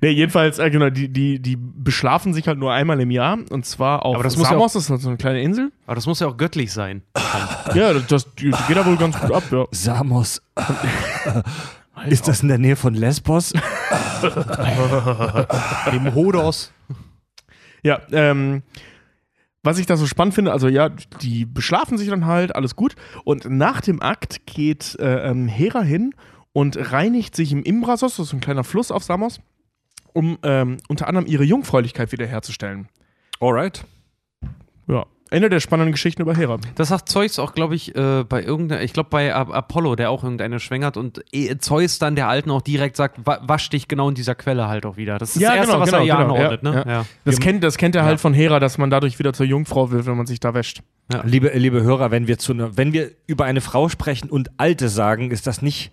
Nee, 0.01 0.09
jedenfalls, 0.09 0.59
äh, 0.59 0.70
genau, 0.70 0.89
die, 0.89 1.10
die, 1.12 1.40
die 1.40 1.59
beschlafen 1.60 2.32
sich 2.32 2.48
halt 2.48 2.59
nur 2.59 2.72
einmal 2.72 2.98
im 3.01 3.10
Jahr 3.10 3.39
und 3.51 3.66
zwar 3.66 4.06
auf 4.06 4.14
Aber 4.14 4.24
das 4.24 4.39
muss 4.39 4.47
ja 4.47 4.52
Samos, 4.55 4.72
das 4.72 4.85
ist 4.85 4.90
halt 4.90 5.02
so 5.02 5.09
eine 5.09 5.18
kleine 5.18 5.43
Insel. 5.43 5.72
Aber 5.85 5.94
das 5.94 6.06
muss 6.06 6.20
ja 6.20 6.27
auch 6.28 6.39
göttlich 6.39 6.72
sein. 6.72 7.02
Ja, 7.74 7.93
das, 7.93 8.06
das 8.06 8.27
geht 8.35 8.55
da 8.77 8.86
wohl 8.86 8.97
ganz 8.97 9.20
gut 9.20 9.32
ab, 9.32 9.43
ja. 9.51 9.66
Samos. 9.70 10.40
ist 12.09 12.28
das 12.28 12.43
in 12.43 12.48
der 12.48 12.59
Nähe 12.59 12.77
von 12.77 12.94
Lesbos? 12.94 13.52
Dem 15.93 16.14
Hodos. 16.14 16.72
Ja, 17.82 18.01
ähm, 18.12 18.62
was 19.62 19.78
ich 19.78 19.86
da 19.86 19.97
so 19.97 20.06
spannend 20.06 20.35
finde, 20.35 20.52
also 20.52 20.68
ja, 20.68 20.89
die 20.89 21.44
beschlafen 21.44 21.98
sich 21.98 22.09
dann 22.09 22.27
halt, 22.27 22.55
alles 22.55 22.77
gut. 22.77 22.94
Und 23.24 23.48
nach 23.48 23.81
dem 23.81 24.02
Akt 24.02 24.47
geht 24.47 24.97
äh, 24.98 25.31
ähm, 25.31 25.48
Hera 25.48 25.82
hin 25.82 26.14
und 26.52 26.93
reinigt 26.93 27.36
sich 27.36 27.52
im 27.52 27.62
Imbrasos, 27.62 28.16
das 28.16 28.28
ist 28.28 28.32
ein 28.32 28.40
kleiner 28.40 28.64
Fluss 28.64 28.90
auf 28.90 29.05
Samos, 29.05 29.40
um 30.12 30.39
ähm, 30.43 30.78
unter 30.89 31.09
anderem 31.09 31.27
ihre 31.27 31.44
Jungfräulichkeit 31.44 32.12
wiederherzustellen. 32.12 32.89
Alright. 33.39 33.85
Ja, 34.89 35.06
Ende 35.31 35.48
der 35.48 35.61
spannenden 35.61 35.93
Geschichten 35.93 36.23
über 36.23 36.35
Hera. 36.35 36.59
Das 36.74 36.89
sagt 36.89 37.09
Zeus 37.09 37.39
auch, 37.39 37.55
glaube 37.55 37.77
ich, 37.77 37.94
äh, 37.94 38.24
bei 38.24 38.43
irgendeiner, 38.43 38.82
ich 38.82 38.93
glaube 38.93 39.11
bei 39.11 39.35
A 39.35 39.43
Apollo, 39.43 39.94
der 39.97 40.11
auch 40.11 40.24
irgendeine 40.24 40.59
schwängert 40.59 40.97
und 40.97 41.23
eh, 41.32 41.57
Zeus 41.59 41.98
dann 42.01 42.16
der 42.16 42.28
Alten 42.28 42.51
auch 42.51 42.62
direkt 42.62 42.97
sagt, 42.97 43.24
wa 43.24 43.39
wasch 43.43 43.70
dich 43.70 43.86
genau 43.86 44.09
in 44.09 44.16
dieser 44.16 44.35
Quelle 44.35 44.69
halt 44.69 44.85
auch 44.85 44.97
wieder. 44.97 45.19
Das 45.19 45.36
ist 45.36 45.43
Ja, 45.43 45.51
das 45.51 45.59
Erste, 45.59 45.73
genau, 45.73 45.82
was 45.82 45.93
er 45.93 46.01
genau, 46.01 46.07
ihr 46.07 46.24
genau, 46.24 46.35
anordnet, 46.35 46.62
ja, 46.62 46.85
ne? 46.85 46.85
ja. 46.93 47.07
Das, 47.24 47.39
kennt, 47.39 47.62
das 47.62 47.78
kennt 47.78 47.94
er 47.94 48.05
halt 48.05 48.20
von 48.20 48.35
Hera, 48.35 48.59
dass 48.59 48.77
man 48.77 48.90
dadurch 48.90 49.19
wieder 49.19 49.32
zur 49.32 49.47
Jungfrau 49.47 49.90
wird, 49.90 50.07
wenn 50.07 50.16
man 50.16 50.27
sich 50.27 50.40
da 50.40 50.52
wäscht. 50.52 50.82
Liebe, 51.24 51.51
liebe 51.55 51.82
Hörer, 51.82 52.11
wenn 52.12 52.28
wir, 52.28 52.39
zu 52.39 52.55
ne, 52.55 52.77
wenn 52.77 52.93
wir 52.93 53.11
über 53.27 53.44
eine 53.44 53.61
Frau 53.61 53.89
sprechen 53.89 54.31
und 54.31 54.51
Alte 54.59 54.89
sagen, 54.89 55.32
ist 55.32 55.47
das 55.47 55.61
nicht 55.61 55.90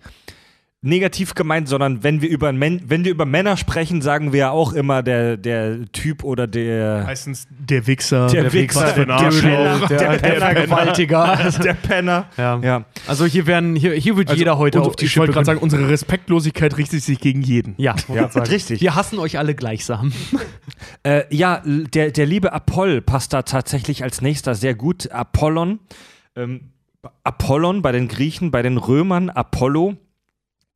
negativ 0.80 1.34
gemeint, 1.34 1.68
sondern 1.68 2.04
wenn 2.04 2.22
wir 2.22 2.28
über, 2.28 2.52
Men 2.52 2.80
wenn 2.86 3.04
wir 3.04 3.10
über 3.10 3.26
Männer 3.26 3.56
sprechen, 3.56 4.00
sagen 4.00 4.32
wir 4.32 4.38
ja 4.38 4.50
auch 4.50 4.72
immer 4.72 5.02
der, 5.02 5.36
der 5.36 5.90
Typ 5.90 6.22
oder 6.22 6.46
der, 6.46 7.02
Meistens 7.04 7.48
der 7.50 7.86
Wichser. 7.88 8.28
der, 8.28 8.52
Wichser, 8.52 8.82
was 8.82 8.92
für 8.92 9.06
der, 9.06 9.18
der 9.18 9.28
Penner, 9.28 9.86
der, 9.88 9.98
der 9.98 10.18
Penner, 10.18 11.50
der 11.64 11.74
Penner. 11.74 12.26
Ja. 12.36 12.60
Ja. 12.62 12.84
Also 13.08 13.24
hier 13.24 13.46
werden, 13.46 13.74
hier, 13.74 13.92
hier 13.94 14.16
wird 14.16 14.32
jeder 14.32 14.56
heute 14.58 14.80
und 14.80 14.86
auf 14.86 14.96
die 14.96 15.06
Ich 15.06 15.16
wollte 15.18 15.32
gerade 15.32 15.46
sagen, 15.46 15.58
unsere 15.58 15.88
Respektlosigkeit 15.88 16.76
richtet 16.76 17.02
sich 17.02 17.18
gegen 17.18 17.42
jeden. 17.42 17.74
Ja, 17.76 17.96
Ja, 18.08 18.26
richtig. 18.26 18.80
Wir 18.80 18.94
hassen 18.94 19.18
euch 19.18 19.38
alle 19.38 19.54
gleichsam. 19.54 20.12
Äh, 21.02 21.24
ja, 21.34 21.62
der, 21.64 22.10
der 22.10 22.26
liebe 22.26 22.52
Apoll 22.52 23.00
passt 23.00 23.32
da 23.32 23.42
tatsächlich 23.42 24.02
als 24.02 24.20
nächster 24.20 24.54
sehr 24.54 24.74
gut. 24.74 25.10
Apollon. 25.10 25.80
Ähm, 26.36 26.72
Apollon 27.24 27.82
bei 27.82 27.92
den 27.92 28.08
Griechen, 28.08 28.50
bei 28.50 28.62
den 28.62 28.76
Römern 28.76 29.30
Apollo. 29.30 29.96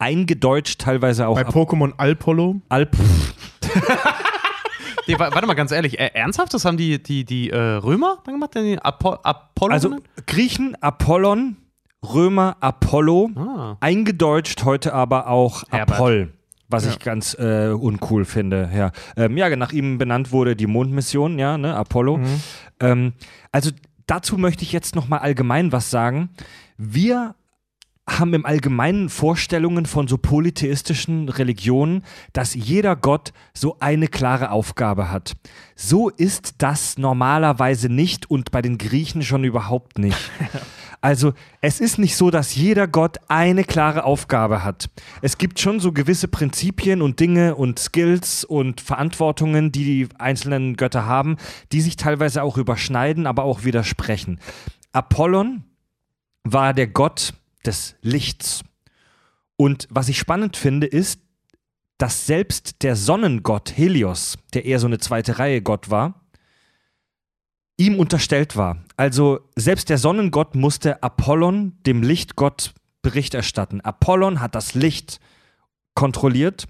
Eingedeutscht 0.02 0.80
teilweise 0.80 1.28
auch 1.28 1.36
Bei 1.36 1.42
Pokémon 1.48 1.92
Alpolo. 1.96 2.60
Alp. 2.68 2.96
Nee, 5.08 5.18
wa- 5.18 5.30
warte 5.32 5.46
mal, 5.48 5.54
ganz 5.54 5.72
ehrlich, 5.72 5.98
äh, 5.98 6.10
ernsthaft, 6.14 6.54
das 6.54 6.64
haben 6.64 6.76
die, 6.76 7.02
die, 7.02 7.24
die 7.24 7.50
äh, 7.50 7.56
Römer 7.58 8.18
dann 8.24 8.34
gemacht? 8.34 8.54
Den 8.54 8.78
Apo 8.78 9.14
Apollo? 9.14 9.72
Also? 9.72 9.96
Griechen 10.28 10.76
Apollon, 10.80 11.56
Römer 12.04 12.56
Apollo. 12.60 13.30
ah. 13.34 13.76
Eingedeutscht 13.80 14.62
heute 14.64 14.94
aber 14.94 15.26
auch 15.26 15.64
Herbert. 15.70 15.96
Apoll. 15.96 16.32
Was 16.68 16.84
Ja. 16.84 16.90
ich 16.92 17.00
ganz 17.00 17.34
äh, 17.34 17.70
uncool 17.70 18.24
finde. 18.24 18.70
Ja. 18.72 18.92
Ähm, 19.16 19.36
ja, 19.36 19.54
nach 19.56 19.72
ihm 19.72 19.98
benannt 19.98 20.30
wurde 20.30 20.54
die 20.54 20.68
Mondmission, 20.68 21.36
ja, 21.38 21.58
ne, 21.58 21.74
Apollo. 21.74 22.18
Mhm. 22.18 22.40
Ähm, 22.78 23.12
also 23.50 23.72
dazu 24.06 24.38
möchte 24.38 24.62
ich 24.62 24.72
jetzt 24.72 24.94
noch 24.94 25.08
mal 25.08 25.18
allgemein 25.18 25.72
was 25.72 25.90
sagen. 25.90 26.30
Wir 26.78 27.34
haben 28.08 28.34
im 28.34 28.44
Allgemeinen 28.44 29.08
Vorstellungen 29.08 29.86
von 29.86 30.08
so 30.08 30.18
polytheistischen 30.18 31.28
Religionen, 31.28 32.04
dass 32.32 32.54
jeder 32.54 32.96
Gott 32.96 33.32
so 33.54 33.76
eine 33.78 34.08
klare 34.08 34.50
Aufgabe 34.50 35.10
hat. 35.10 35.34
So 35.76 36.08
ist 36.08 36.56
das 36.58 36.98
normalerweise 36.98 37.88
nicht 37.88 38.28
und 38.28 38.50
bei 38.50 38.60
den 38.60 38.78
Griechen 38.78 39.22
schon 39.22 39.44
überhaupt 39.44 39.98
nicht. 39.98 40.18
Also 41.04 41.32
es 41.60 41.80
ist 41.80 41.98
nicht 41.98 42.16
so, 42.16 42.30
dass 42.30 42.54
jeder 42.54 42.86
Gott 42.86 43.18
eine 43.26 43.64
klare 43.64 44.04
Aufgabe 44.04 44.62
hat. 44.62 44.88
Es 45.20 45.36
gibt 45.36 45.58
schon 45.58 45.80
so 45.80 45.90
gewisse 45.90 46.28
Prinzipien 46.28 47.02
und 47.02 47.18
Dinge 47.18 47.56
und 47.56 47.80
Skills 47.80 48.44
und 48.44 48.80
Verantwortungen, 48.80 49.72
die 49.72 49.84
die 49.84 50.08
einzelnen 50.20 50.76
Götter 50.76 51.04
haben, 51.04 51.38
die 51.72 51.80
sich 51.80 51.96
teilweise 51.96 52.44
auch 52.44 52.56
überschneiden, 52.56 53.26
aber 53.26 53.42
auch 53.42 53.64
widersprechen. 53.64 54.38
Apollon 54.92 55.64
war 56.44 56.72
der 56.72 56.86
Gott 56.86 57.34
des 57.66 57.96
Lichts. 58.02 58.62
Und 59.56 59.86
was 59.90 60.08
ich 60.08 60.18
spannend 60.18 60.56
finde, 60.56 60.86
ist, 60.86 61.20
dass 61.98 62.26
selbst 62.26 62.82
der 62.82 62.96
Sonnengott 62.96 63.76
Helios, 63.76 64.36
der 64.54 64.64
eher 64.64 64.78
so 64.78 64.86
eine 64.86 64.98
zweite 64.98 65.38
Reihe 65.38 65.62
Gott 65.62 65.90
war, 65.90 66.26
ihm 67.76 67.98
unterstellt 67.98 68.56
war. 68.56 68.84
Also 68.96 69.40
selbst 69.56 69.88
der 69.88 69.98
Sonnengott 69.98 70.54
musste 70.54 71.02
Apollon, 71.02 71.78
dem 71.86 72.02
Lichtgott, 72.02 72.74
Bericht 73.02 73.34
erstatten. 73.34 73.80
Apollon 73.80 74.40
hat 74.40 74.54
das 74.54 74.74
Licht 74.74 75.20
kontrolliert. 75.94 76.66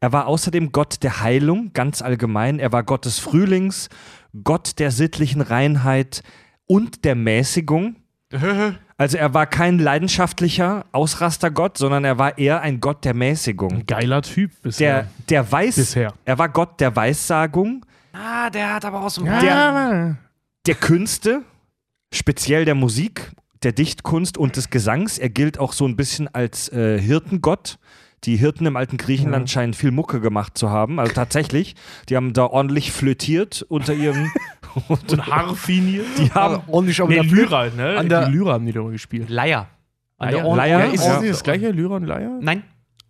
Er 0.00 0.12
war 0.12 0.26
außerdem 0.26 0.72
Gott 0.72 1.02
der 1.02 1.20
Heilung, 1.20 1.72
ganz 1.72 2.02
allgemein. 2.02 2.58
Er 2.58 2.72
war 2.72 2.82
Gott 2.82 3.04
des 3.04 3.18
Frühlings, 3.18 3.88
Gott 4.42 4.78
der 4.78 4.90
sittlichen 4.90 5.40
Reinheit 5.40 6.22
und 6.66 7.04
der 7.04 7.14
Mäßigung. 7.14 7.96
Also 8.96 9.16
er 9.18 9.34
war 9.34 9.46
kein 9.46 9.80
leidenschaftlicher 9.80 10.84
Ausrastergott, 10.92 11.78
sondern 11.78 12.04
er 12.04 12.16
war 12.16 12.38
eher 12.38 12.60
ein 12.60 12.78
Gott 12.78 13.04
der 13.04 13.12
Mäßigung. 13.12 13.72
Ein 13.72 13.86
geiler 13.86 14.22
Typ 14.22 14.52
Der, 14.52 14.60
bisher. 14.62 15.06
der 15.30 15.50
Weiß, 15.50 15.74
Bisher. 15.74 16.14
er 16.24 16.38
war 16.38 16.48
Gott 16.48 16.80
der 16.80 16.94
Weissagung, 16.94 17.84
Ah, 18.12 18.48
der 18.50 18.72
hat 18.74 18.84
aber 18.84 19.02
auch 19.02 19.10
so 19.10 19.24
ein 19.24 19.40
der- 19.40 20.16
der 20.66 20.74
Künste, 20.76 21.42
speziell 22.12 22.64
der 22.64 22.76
Musik, 22.76 23.32
der 23.64 23.72
Dichtkunst 23.72 24.38
und 24.38 24.54
des 24.56 24.70
Gesangs. 24.70 25.18
Er 25.18 25.28
gilt 25.30 25.58
auch 25.58 25.72
so 25.72 25.84
ein 25.88 25.96
bisschen 25.96 26.32
als 26.32 26.68
äh, 26.68 27.00
Hirtengott. 27.00 27.78
Die 28.22 28.36
Hirten 28.36 28.64
im 28.66 28.76
alten 28.76 28.96
Griechenland 28.96 29.50
scheinen 29.50 29.74
viel 29.74 29.90
Mucke 29.90 30.20
gemacht 30.20 30.56
zu 30.56 30.70
haben. 30.70 31.00
Also 31.00 31.12
tatsächlich, 31.12 31.74
die 32.08 32.14
haben 32.16 32.32
da 32.32 32.46
ordentlich 32.46 32.92
flötiert 32.92 33.66
unter 33.68 33.92
ihrem. 33.94 34.30
Und 34.88 35.26
harfiniert. 35.26 36.06
die 36.18 36.30
haben 36.30 36.62
ordentlich 36.68 37.00
auf 37.00 37.08
Nee. 37.08 37.20
Lyra, 37.20 37.66
ne? 37.76 37.96
An 37.98 38.08
der- 38.08 38.26
die 38.26 38.32
Lyra 38.32 38.54
haben 38.54 38.66
die 38.66 38.72
mal 38.72 38.90
gespielt. 38.92 39.28
Leier. 39.28 39.68
Leier? 40.18 40.56
Ja, 40.66 40.80
ist 40.86 41.04
Ja. 41.04 41.12
das 41.14 41.20
nicht 41.22 41.32
das 41.34 41.42
gleiche, 41.42 41.70
Lyra 41.70 41.96
und 41.96 42.04
Leier? 42.06 42.38
Nein, 42.40 42.62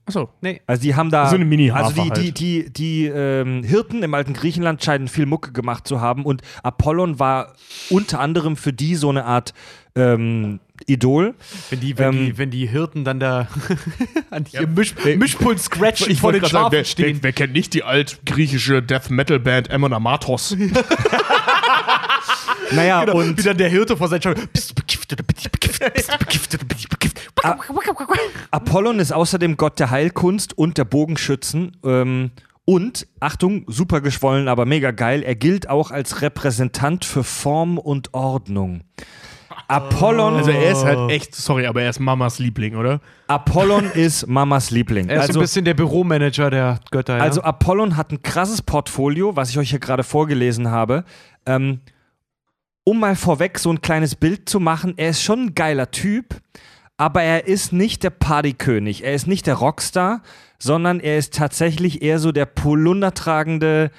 Achso. 0.06 0.28
nee. 0.40 0.60
Also 0.66 0.82
die 0.82 0.94
haben 0.94 1.10
da 1.10 1.28
So 1.28 1.36
eine 1.36 1.44
mini 1.44 1.70
also 1.70 1.90
die, 2.02 2.10
die, 2.10 2.10
halt. 2.10 2.40
die, 2.40 2.70
die 2.72 3.06
ähm, 3.06 3.62
Hirten 3.62 4.02
im 4.02 4.12
alten 4.14 4.32
Griechenland 4.34 4.82
scheinen 4.84 5.08
viel 5.08 5.26
Mucke 5.26 5.52
gemacht 5.52 5.86
zu 5.86 6.00
haben 6.00 6.24
und 6.24 6.42
Apollon 6.62 7.18
war 7.18 7.52
unter 7.90 8.20
anderem 8.20 8.56
für 8.56 8.72
die 8.72 8.96
so 8.96 9.08
eine 9.10 9.24
Art 9.24 9.54
ähm, 9.96 10.58
Idol. 10.86 11.34
Wenn 11.70 11.78
die, 11.80 11.96
wenn, 11.96 12.08
Ähm, 12.14 12.26
die, 12.26 12.38
wenn 12.38 12.50
die 12.50 12.66
Hirten 12.66 13.04
dann 13.04 13.20
da 13.20 13.46
an 14.30 14.44
ihrem 14.52 14.74
Misch, 14.74 14.94
Mischpult 15.16 15.60
scratchen 15.60 16.10
Ich 16.10 16.18
vor 16.20 16.28
wollte 16.32 16.38
den 16.40 16.42
gerade 16.42 16.52
sagen, 16.52 16.64
Schafen 16.64 16.72
wer, 16.78 16.84
stehen. 16.84 17.16
wer, 17.18 17.22
wer 17.22 17.32
kennt 17.32 17.52
nicht 17.52 17.72
die 17.74 17.84
altgriechische 17.84 18.82
Death 18.82 19.08
Metal 19.10 19.38
Band 19.38 19.70
Ammon 19.70 19.92
Amatos? 19.92 20.56
Naja, 22.74 23.04
Genau, 23.04 23.18
und 23.18 23.38
wie 23.38 23.42
dann 23.42 23.56
der 23.56 23.68
Hirte 23.68 23.96
vor 23.96 24.08
seinen 24.08 24.22
Schafen. 24.22 24.48
Bist 24.52 24.70
du 24.70 24.74
bekifft 24.74 25.12
oder 25.12 25.22
bin 25.22 25.36
ich 25.38 25.50
bekifft? 25.50 25.94
Bist 25.94 26.12
du 26.12 26.18
bekifft 26.18 26.54
oder 26.54 26.64
bin 26.64 26.78
ich 26.78 26.88
bekifft? 26.88 27.20
Apollon 28.50 28.98
ist 28.98 29.12
außerdem 29.12 29.56
Gott 29.56 29.78
der 29.78 29.90
Heilkunst 29.90 30.56
und 30.56 30.78
der 30.78 30.84
Bogenschützen. 30.84 31.76
Ähm, 31.84 32.30
und, 32.64 33.06
Achtung, 33.20 33.64
super 33.66 34.00
geschwollen, 34.00 34.48
aber 34.48 34.64
mega 34.64 34.90
geil, 34.90 35.22
er 35.22 35.34
gilt 35.34 35.68
auch 35.68 35.90
als 35.90 36.22
Repräsentant 36.22 37.04
für 37.04 37.22
Form 37.22 37.76
und 37.76 38.14
Ordnung. 38.14 38.82
Apollon, 39.68 40.34
Also 40.36 40.50
er 40.50 40.72
ist 40.72 40.84
halt 40.84 41.10
echt, 41.10 41.34
sorry, 41.34 41.66
aber 41.66 41.82
er 41.82 41.90
ist 41.90 42.00
Mamas 42.00 42.38
Liebling, 42.38 42.76
oder? 42.76 43.00
Apollon 43.28 43.90
ist 43.94 44.26
Mamas 44.26 44.70
Liebling. 44.70 45.08
Er 45.08 45.16
ist 45.16 45.22
so 45.22 45.28
also, 45.28 45.40
ein 45.40 45.42
bisschen 45.42 45.64
der 45.64 45.74
Büromanager 45.74 46.50
der 46.50 46.80
Götter. 46.90 47.18
Ja? 47.18 47.22
also 47.22 47.42
Apollon 47.42 47.96
hat 47.96 48.12
ein 48.12 48.22
krasses 48.22 48.62
Portfolio, 48.62 49.36
was 49.36 49.50
ich 49.50 49.58
euch 49.58 49.70
hier 49.70 49.78
gerade 49.78 50.02
vorgelesen 50.02 50.70
habe. 50.70 51.04
Ähm, 51.46 51.80
um 52.84 53.00
mal 53.00 53.16
vorweg 53.16 53.58
so 53.58 53.70
ein 53.70 53.80
kleines 53.80 54.14
Bild 54.14 54.48
zu 54.48 54.60
machen, 54.60 54.94
er 54.96 55.10
ist 55.10 55.22
schon 55.22 55.46
ein 55.46 55.54
geiler 55.54 55.90
Typ, 55.90 56.40
aber 56.96 57.22
er 57.22 57.46
ist 57.46 57.72
nicht 57.72 58.02
der 58.02 58.10
Partykönig, 58.10 59.02
er 59.02 59.14
ist 59.14 59.26
nicht 59.26 59.46
der 59.46 59.54
Rockstar, 59.54 60.22
sondern 60.58 61.00
er 61.00 61.18
ist 61.18 61.34
tatsächlich 61.34 62.02
eher 62.02 62.18
so 62.18 62.30
der 62.30 62.46
polundertragende, 62.46 63.90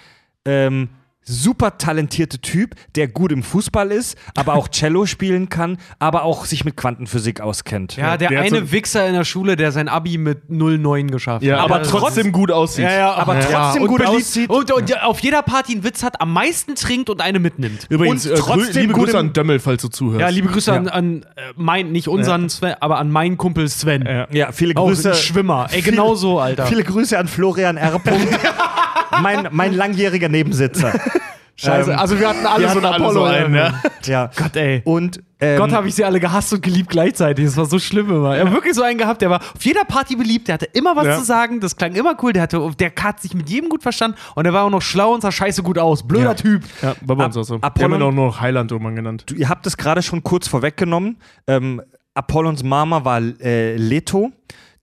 ähm, 0.46 0.90
super 1.28 1.78
talentierte 1.78 2.40
Typ, 2.40 2.76
der 2.96 3.08
gut 3.08 3.32
im 3.32 3.42
Fußball 3.44 3.92
ist, 3.92 4.18
aber 4.36 4.54
auch 4.54 4.68
Cello 4.70 5.06
spielen 5.08 5.50
kann, 5.50 5.78
aber 6.00 6.24
auch 6.24 6.46
sich 6.46 6.64
mit 6.66 6.78
Quantenphysik 6.78 7.42
auskennt. 7.42 7.96
ja, 7.98 8.16
der, 8.18 8.30
der 8.30 8.42
eine 8.42 8.60
so- 8.60 8.72
Wichser 8.72 9.08
in 9.08 9.14
der 9.16 9.24
Schule, 9.26 9.56
der 9.56 9.72
sein 9.72 9.88
Abi 9.90 10.18
mit 10.18 10.50
09 10.50 11.10
geschafft 11.12 11.46
hat. 11.46 11.60
aber 11.60 11.82
trotzdem 11.84 12.32
gut 12.32 12.52
aussieht. 12.52 12.86
Ja, 12.86 12.92
ja, 12.94 13.14
aber 13.14 13.40
trotzdem 13.40 13.82
und 13.84 13.88
gut 13.90 14.06
aussieht. 14.06 14.50
Und, 14.50 14.72
und 14.72 15.02
auf 15.04 15.20
jeder 15.20 15.42
Party 15.42 15.74
einen 15.74 15.84
Witz 15.84 16.04
hat, 16.04 16.22
am 16.22 16.32
meisten 16.32 16.76
trinkt 16.76 17.10
und 17.10 17.22
eine 17.22 17.40
mitnimmt. 17.40 17.88
Übrigens, 17.90 18.26
Und 18.26 18.34
äh, 18.34 18.36
trotzdem 18.36 18.74
grü 18.74 18.80
liebe 18.82 18.94
gut 18.94 19.06
Grüße 19.06 19.18
an 19.18 19.34
Dömmel, 19.34 19.60
falls 19.60 19.82
du 19.82 19.88
zuhörst. 19.90 20.22
Ja, 20.22 20.30
liebe 20.30 20.48
Grüße 20.50 20.72
Ja. 20.72 20.78
an, 20.78 20.88
an 20.88 21.24
äh, 21.36 21.42
mein, 21.56 21.92
nicht 21.92 22.08
unseren 22.08 22.50
Sven, 22.50 22.76
aber 22.80 22.98
an 23.00 23.10
meinen 23.12 23.38
Kumpel 23.38 23.68
Sven. 23.68 24.06
Ja. 24.06 24.28
Ja, 24.32 24.52
viele 24.52 24.76
Auch 24.76 24.88
Grüße. 24.88 25.10
ein 25.12 25.16
Schwimmer. 25.16 25.68
Ey, 25.72 25.82
genau 25.84 26.14
so, 26.16 26.40
Alter. 26.40 26.68
Viele 26.68 26.84
Grüße 26.84 27.18
an 27.18 27.28
Florian 27.28 27.78
R. 27.78 28.00
mein, 29.22 29.48
mein 29.52 29.74
langjähriger 29.74 30.30
Nebensitzer. 30.30 30.94
Scheiße. 31.58 31.92
Ähm, 31.94 32.00
also 32.00 32.20
wir 32.20 32.28
hatten 32.28 32.46
alle 32.46 32.64
wir 32.66 32.70
so 32.70 32.80
einen 32.80 32.86
Apollo. 32.86 33.12
so 33.14 33.24
einen, 33.24 33.56
ja. 33.56 33.74
Ja. 34.04 34.30
Gott, 34.36 34.58
ey. 34.58 34.82
Und 34.84 35.22
ähm, 35.40 35.58
Gott, 35.58 35.72
habe 35.72 35.88
ich 35.88 35.96
sie 35.96 36.04
alle 36.04 36.20
gehasst 36.20 36.52
und 36.52 36.62
geliebt 36.62 36.90
gleichzeitig. 36.90 37.46
Das 37.46 37.56
war 37.56 37.66
so 37.66 37.80
schlimm 37.80 38.10
immer. 38.10 38.36
Er 38.36 38.46
hat 38.46 38.52
wirklich 38.54 38.74
so 38.76 38.84
einen 38.84 38.98
gehabt, 38.98 39.22
der 39.22 39.30
war 39.30 39.40
auf 39.40 39.62
jeder 39.64 39.86
Party 39.86 40.18
beliebt, 40.18 40.50
der 40.50 40.56
hatte 40.56 40.66
immer 40.74 40.98
was 40.98 41.06
Ja. 41.06 41.18
zu 41.18 41.24
sagen, 41.24 41.62
das 41.62 41.78
klang 41.78 41.96
immer 41.96 42.18
cool, 42.22 42.34
der, 42.34 42.44
hatte, 42.44 42.70
der 42.78 42.92
hat 43.02 43.22
sich 43.22 43.34
mit 43.34 43.50
jedem 43.50 43.70
gut 43.70 43.84
verstanden 43.84 44.18
und 44.36 44.44
der 44.44 44.52
war 44.52 44.64
auch 44.66 44.70
noch 44.70 44.82
schlau 44.82 45.14
und 45.14 45.22
sah 45.22 45.32
scheiße 45.32 45.64
gut 45.64 45.78
aus. 45.80 46.06
Blöder 46.06 46.26
Ja. 46.32 46.34
Typ. 46.34 46.64
Ja, 46.82 46.94
war 47.06 47.16
bei 47.16 47.26
uns 47.26 47.38
auch 47.38 47.44
so. 47.44 47.56
Wir 47.56 47.64
Apollon- 47.64 47.84
haben 47.94 48.02
ihn 48.02 48.02
auch 48.02 48.12
noch 48.12 48.42
Highland 48.42 48.72
irgendwann 48.74 48.96
genannt. 48.98 49.24
du, 49.28 49.36
ihr 49.36 49.48
habt 49.48 49.66
es 49.66 49.78
gerade 49.78 50.02
schon 50.04 50.24
kurz 50.24 50.50
vorweggenommen. 50.50 51.18
Ähm, 51.48 51.82
Apollons 52.16 52.64
Mama 52.64 53.06
war 53.06 53.22
äh, 53.22 53.78
Leto, 53.78 54.32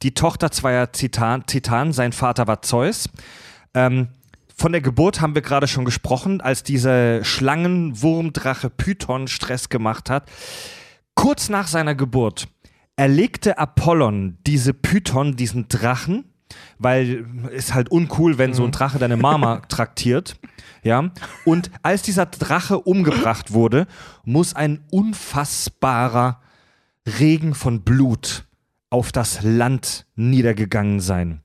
die 0.02 0.14
Tochter 0.14 0.50
zweier 0.50 0.90
Titan, 0.90 1.44
Titanen, 1.44 1.92
sein 1.92 2.12
Vater 2.12 2.46
war 2.46 2.62
Zeus. 2.62 3.10
Ähm, 3.74 4.08
von 4.62 4.70
der 4.70 4.80
Geburt 4.80 5.20
haben 5.20 5.34
wir 5.34 5.42
gerade 5.42 5.66
schon 5.66 5.84
gesprochen, 5.84 6.40
als 6.40 6.62
dieser 6.62 7.24
Schlangenwurmdrache 7.24 8.70
Python 8.70 9.26
Stress 9.26 9.70
gemacht 9.70 10.08
hat. 10.08 10.30
Kurz 11.16 11.48
nach 11.48 11.66
seiner 11.66 11.96
Geburt 11.96 12.46
erlegte 12.94 13.58
Apollon 13.58 14.38
diese 14.46 14.72
Python, 14.72 15.34
diesen 15.34 15.66
Drachen, 15.66 16.26
weil 16.78 17.26
ist 17.50 17.74
halt 17.74 17.90
uncool, 17.90 18.38
wenn 18.38 18.54
so 18.54 18.62
ein 18.64 18.70
Drache 18.70 19.00
deine 19.00 19.16
Mama 19.16 19.56
traktiert. 19.68 20.38
Ja. 20.84 21.10
Und 21.44 21.72
als 21.82 22.02
dieser 22.02 22.26
Drache 22.26 22.78
umgebracht 22.78 23.52
wurde, 23.52 23.88
muss 24.24 24.54
ein 24.54 24.84
unfassbarer 24.92 26.40
Regen 27.18 27.56
von 27.56 27.82
Blut 27.82 28.46
auf 28.90 29.10
das 29.10 29.42
Land 29.42 30.06
niedergegangen 30.14 31.00
sein. 31.00 31.41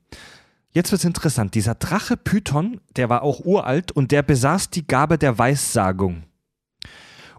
Jetzt 0.72 0.92
wird's 0.92 1.04
interessant. 1.04 1.54
Dieser 1.54 1.74
Drache 1.74 2.16
Python, 2.16 2.80
der 2.96 3.08
war 3.08 3.22
auch 3.22 3.44
uralt 3.44 3.90
und 3.92 4.12
der 4.12 4.22
besaß 4.22 4.70
die 4.70 4.86
Gabe 4.86 5.18
der 5.18 5.38
Weissagung. 5.38 6.24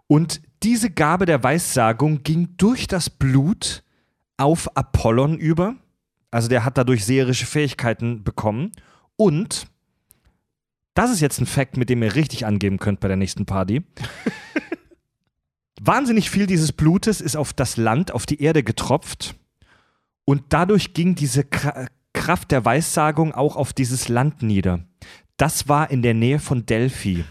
Und 0.07 0.41
diese 0.63 0.89
Gabe 0.89 1.25
der 1.25 1.43
Weissagung 1.43 2.23
ging 2.23 2.57
durch 2.57 2.87
das 2.87 3.09
Blut 3.09 3.83
auf 4.37 4.75
Apollon 4.75 5.37
über. 5.37 5.75
Also 6.31 6.47
der 6.47 6.65
hat 6.65 6.77
dadurch 6.77 7.05
seherische 7.05 7.45
Fähigkeiten 7.45 8.23
bekommen. 8.23 8.71
Und 9.15 9.67
das 10.95 11.11
ist 11.11 11.21
jetzt 11.21 11.39
ein 11.39 11.45
Fakt, 11.45 11.77
mit 11.77 11.89
dem 11.89 12.01
ihr 12.03 12.15
richtig 12.15 12.45
angeben 12.45 12.79
könnt 12.79 12.99
bei 12.99 13.07
der 13.07 13.17
nächsten 13.17 13.45
Party. 13.45 13.83
Wahnsinnig 15.81 16.29
viel 16.29 16.45
dieses 16.45 16.73
Blutes 16.73 17.21
ist 17.21 17.37
auf 17.37 17.53
das 17.53 17.77
Land, 17.77 18.11
auf 18.11 18.25
die 18.25 18.41
Erde 18.41 18.63
getropft. 18.63 19.35
Und 20.25 20.45
dadurch 20.49 20.93
ging 20.93 21.15
diese 21.15 21.45
Kraft 22.13 22.51
der 22.51 22.65
Weissagung 22.65 23.33
auch 23.33 23.55
auf 23.55 23.73
dieses 23.73 24.09
Land 24.09 24.41
nieder. 24.43 24.81
Das 25.37 25.69
war 25.69 25.89
in 25.89 26.01
der 26.01 26.13
Nähe 26.13 26.39
von 26.39 26.65
Delphi. 26.65 27.23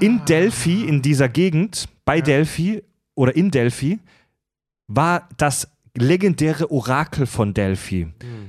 In 0.00 0.20
Delphi, 0.26 0.84
in 0.84 1.02
dieser 1.02 1.28
Gegend, 1.28 1.88
bei 2.04 2.20
Delphi 2.20 2.82
oder 3.14 3.34
in 3.34 3.50
Delphi, 3.50 3.98
war 4.86 5.28
das 5.36 5.68
legendäre 5.96 6.70
Orakel 6.70 7.26
von 7.26 7.52
Delphi. 7.52 8.08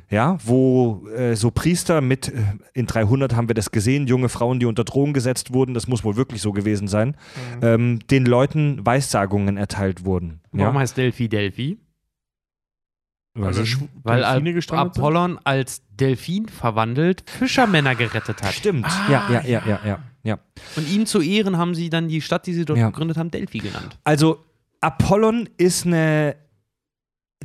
Ja, 0.09 0.37
wo 0.45 1.07
äh, 1.09 1.35
so 1.35 1.51
Priester 1.51 1.99
mit, 2.01 2.29
äh, 2.29 2.41
in 2.73 2.85
300 2.87 3.35
haben 3.35 3.49
wir 3.49 3.55
das 3.55 3.71
gesehen, 3.71 4.07
junge 4.07 4.29
Frauen, 4.29 4.59
die 4.59 4.65
unter 4.65 4.83
Drogen 4.85 5.13
gesetzt 5.13 5.53
wurden, 5.53 5.73
das 5.73 5.87
muss 5.87 6.03
wohl 6.05 6.15
wirklich 6.15 6.41
so 6.41 6.51
gewesen 6.53 6.87
sein, 6.87 7.17
ähm, 7.61 7.99
den 8.09 8.25
Leuten 8.25 8.85
Weissagungen 8.85 9.57
erteilt 9.57 10.05
wurden. 10.05 10.39
Warum 10.51 10.75
Ja? 10.75 10.79
heißt 10.81 10.95
Delphi 10.95 11.27
Delphi? 11.27 11.79
Also 13.35 13.63
Weil 14.03 14.21
Delfine 14.21 14.49
Al 14.49 14.53
gestrandet 14.53 14.93
sind? 14.95 15.03
Apollon 15.03 15.39
als 15.43 15.81
Delfin 15.99 16.47
verwandelt 16.47 17.23
Fischermänner 17.27 17.95
gerettet 17.95 18.43
hat. 18.43 18.53
Stimmt. 18.53 18.85
ja, 19.09 19.27
ja, 19.31 19.41
ja, 19.41 19.63
ja, 19.65 19.79
ja, 19.85 19.99
ja. 20.23 20.39
Und 20.75 20.87
ihm 20.89 21.05
zu 21.07 21.19
Ehren 21.21 21.57
haben 21.57 21.73
sie 21.73 21.89
dann 21.89 22.07
die 22.07 22.21
Stadt, 22.21 22.45
die 22.45 22.53
sie 22.53 22.65
dort 22.65 22.77
Ja. 22.77 22.87
gegründet 22.89 23.17
haben, 23.17 23.31
Delphi 23.31 23.57
genannt. 23.59 23.97
Also 24.03 24.43
Apollon 24.81 25.49
ist 25.57 25.85
eine, 25.87 26.35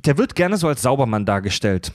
der 0.05 0.19
wird 0.19 0.35
gerne 0.35 0.59
so 0.59 0.69
als 0.69 0.82
Saubermann 0.82 1.24
dargestellt. 1.24 1.93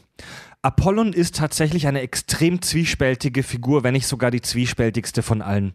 Apollon 0.64 1.11
ist 1.14 1.36
tatsächlich 1.36 1.88
eine 1.88 1.99
extrem 2.02 2.61
zwiespältige 2.61 3.44
Figur, 3.44 3.84
wenn 3.84 3.94
nicht 3.94 4.07
sogar 4.07 4.32
die 4.32 4.41
zwiespältigste 4.41 5.22
von 5.22 5.41
allen. 5.41 5.74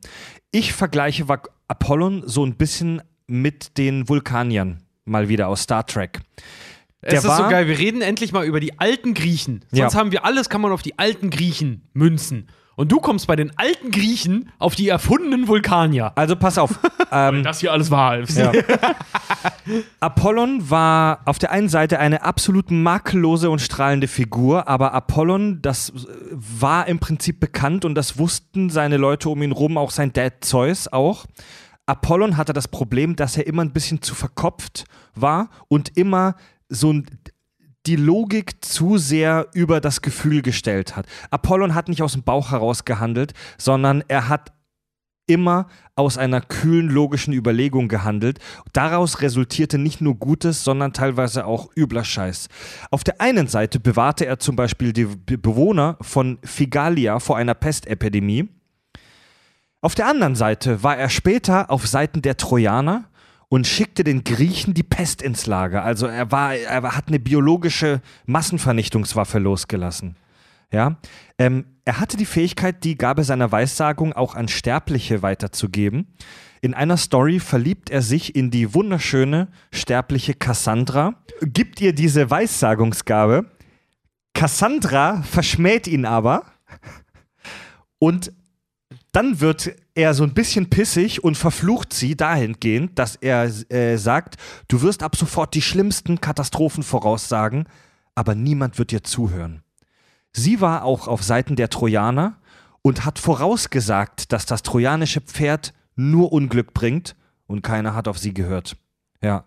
Ich 0.50 0.72
vergleiche 0.72 1.26
Apollon 1.68 2.22
so 2.26 2.44
ein 2.44 2.54
bisschen 2.56 3.02
mit 3.26 3.76
den 3.76 4.08
Vulkaniern, 4.08 4.82
mal 5.04 5.28
wieder 5.28 5.48
aus 5.48 5.62
Star 5.62 5.84
Trek. 5.86 6.20
Es 7.00 7.10
Der 7.10 7.18
ist 7.18 7.22
so 7.24 7.28
war- 7.28 7.48
geil, 7.50 7.68
wir 7.68 7.78
reden 7.78 8.00
endlich 8.00 8.32
mal 8.32 8.44
über 8.44 8.58
die 8.60 8.78
alten 8.80 9.14
Griechen. 9.14 9.64
Sonst 9.70 9.94
Ja. 9.94 9.98
haben 10.00 10.10
wir 10.12 10.24
alles, 10.24 10.48
kann 10.48 10.60
man 10.60 10.72
auf 10.72 10.82
die 10.82 10.98
alten 10.98 11.30
Griechen 11.30 11.88
münzen. 11.92 12.48
Und 12.74 12.92
du 12.92 13.00
kommst 13.00 13.26
bei 13.26 13.34
den 13.34 13.50
alten 13.56 13.90
Griechen 13.90 14.50
auf 14.60 14.76
die 14.76 14.88
erfundenen 14.88 15.48
Vulkanier. 15.48 16.12
Also 16.14 16.36
pass 16.36 16.58
auf. 16.58 16.78
ähm, 17.12 17.42
Das 17.42 17.58
hier 17.60 17.72
alles 17.72 17.90
war. 17.90 18.18
Ja. 18.20 18.52
Apollon 20.00 20.70
war 20.70 21.20
auf 21.24 21.38
der 21.38 21.50
einen 21.50 21.68
Seite 21.68 21.98
eine 21.98 22.22
absolut 22.22 22.70
makellose 22.70 23.50
und 23.50 23.60
strahlende 23.60 24.08
Figur, 24.08 24.68
aber 24.68 24.94
Apollon, 24.94 25.60
das 25.62 25.90
äh, 25.90 25.92
war 26.32 26.86
im 26.86 26.98
Prinzip 26.98 27.40
bekannt 27.40 27.84
und 27.84 27.94
das 27.94 28.18
wussten 28.18 28.70
seine 28.70 28.96
Leute 28.96 29.28
um 29.28 29.42
ihn 29.42 29.52
rum, 29.52 29.76
auch 29.76 29.90
sein 29.90 30.12
Dad 30.12 30.34
Zeus 30.44 30.88
auch. 30.88 31.26
Apollon 31.86 32.36
hatte 32.36 32.52
das 32.52 32.68
Problem, 32.68 33.16
dass 33.16 33.36
er 33.36 33.46
immer 33.46 33.62
ein 33.62 33.72
bisschen 33.72 34.02
zu 34.02 34.14
verkopft 34.14 34.84
war 35.14 35.48
und 35.68 35.96
immer 35.96 36.36
so 36.68 36.92
ein 36.92 37.06
die 37.86 37.96
Logik 37.96 38.62
zu 38.62 38.98
sehr 38.98 39.46
über 39.54 39.80
das 39.80 40.02
Gefühl 40.02 40.42
gestellt 40.42 40.94
hat. 40.94 41.06
Apollon 41.30 41.74
hat 41.74 41.88
nicht 41.88 42.02
aus 42.02 42.12
dem 42.12 42.22
Bauch 42.22 42.50
heraus 42.50 42.84
gehandelt, 42.84 43.32
sondern 43.56 44.04
er 44.08 44.28
hat 44.28 44.52
immer 45.26 45.68
aus 45.94 46.18
einer 46.18 46.40
kühlen 46.40 46.88
logischen 46.88 47.32
Überlegung 47.32 47.88
gehandelt. 47.88 48.40
Daraus 48.72 49.20
resultierte 49.22 49.78
nicht 49.78 50.00
nur 50.00 50.16
Gutes, 50.16 50.64
sondern 50.64 50.92
teilweise 50.92 51.46
auch 51.46 51.70
übler 51.76 52.04
Scheiß. 52.04 52.48
Auf 52.90 53.04
der 53.04 53.20
einen 53.20 53.46
Seite 53.46 53.80
bewahrte 53.80 54.26
er 54.26 54.38
zum 54.38 54.56
Beispiel 54.56 54.92
die 54.92 55.04
Be- 55.04 55.38
Bewohner 55.38 55.96
von 56.00 56.38
Figalia 56.42 57.20
vor 57.20 57.36
einer 57.36 57.54
Pestepidemie. 57.54 58.48
Auf 59.80 59.94
der 59.94 60.08
anderen 60.08 60.34
Seite 60.34 60.82
war 60.82 60.96
er 60.96 61.08
später 61.08 61.70
auf 61.70 61.86
Seiten 61.86 62.22
der 62.22 62.36
Trojaner 62.36 63.04
und 63.48 63.66
schickte 63.66 64.04
den 64.04 64.24
Griechen 64.24 64.74
die 64.74 64.82
Pest 64.82 65.22
ins 65.22 65.46
Lager. 65.46 65.82
Also 65.84 66.06
er 66.06 66.30
war, 66.30 66.54
er 66.54 66.96
hat 66.96 67.08
eine 67.08 67.18
biologische 67.18 68.02
Massenvernichtungswaffe 68.26 69.38
losgelassen. 69.38 70.16
Ja, 70.70 70.98
ähm, 71.38 71.64
er 71.86 71.98
hatte 71.98 72.18
die 72.18 72.26
Fähigkeit, 72.26 72.84
die 72.84 72.98
Gabe 72.98 73.24
seiner 73.24 73.50
Weissagung 73.50 74.12
auch 74.12 74.34
an 74.34 74.48
Sterbliche 74.48 75.22
weiterzugeben. 75.22 76.14
In 76.60 76.74
einer 76.74 76.98
Story 76.98 77.40
verliebt 77.40 77.88
er 77.88 78.02
sich 78.02 78.36
in 78.36 78.50
die 78.50 78.74
wunderschöne 78.74 79.48
sterbliche 79.72 80.34
Cassandra, 80.34 81.14
gibt 81.40 81.80
ihr 81.80 81.94
diese 81.94 82.30
Weissagungsgabe. 82.30 83.46
Cassandra 84.34 85.22
verschmäht 85.22 85.86
ihn 85.86 86.04
aber 86.04 86.44
und 87.98 88.32
dann 89.12 89.40
wird 89.40 89.74
er 89.94 90.14
so 90.14 90.24
ein 90.24 90.34
bisschen 90.34 90.70
pissig 90.70 91.24
und 91.24 91.36
verflucht 91.36 91.92
sie 91.92 92.16
dahingehend, 92.16 92.98
dass 92.98 93.16
er 93.16 93.44
äh, 93.70 93.96
sagt, 93.96 94.36
du 94.68 94.82
wirst 94.82 95.02
ab 95.02 95.16
sofort 95.16 95.54
die 95.54 95.62
schlimmsten 95.62 96.20
Katastrophen 96.20 96.82
voraussagen, 96.82 97.66
aber 98.14 98.34
niemand 98.34 98.78
wird 98.78 98.90
dir 98.90 99.02
zuhören. 99.02 99.62
Sie 100.32 100.60
war 100.60 100.84
auch 100.84 101.08
auf 101.08 101.22
Seiten 101.22 101.56
der 101.56 101.70
Trojaner 101.70 102.36
und 102.82 103.04
hat 103.04 103.18
vorausgesagt, 103.18 104.32
dass 104.32 104.46
das 104.46 104.62
trojanische 104.62 105.20
Pferd 105.20 105.72
nur 105.96 106.32
Unglück 106.32 106.74
bringt 106.74 107.16
und 107.46 107.62
keiner 107.62 107.94
hat 107.94 108.08
auf 108.08 108.18
sie 108.18 108.34
gehört. 108.34 108.76
Ja. 109.22 109.44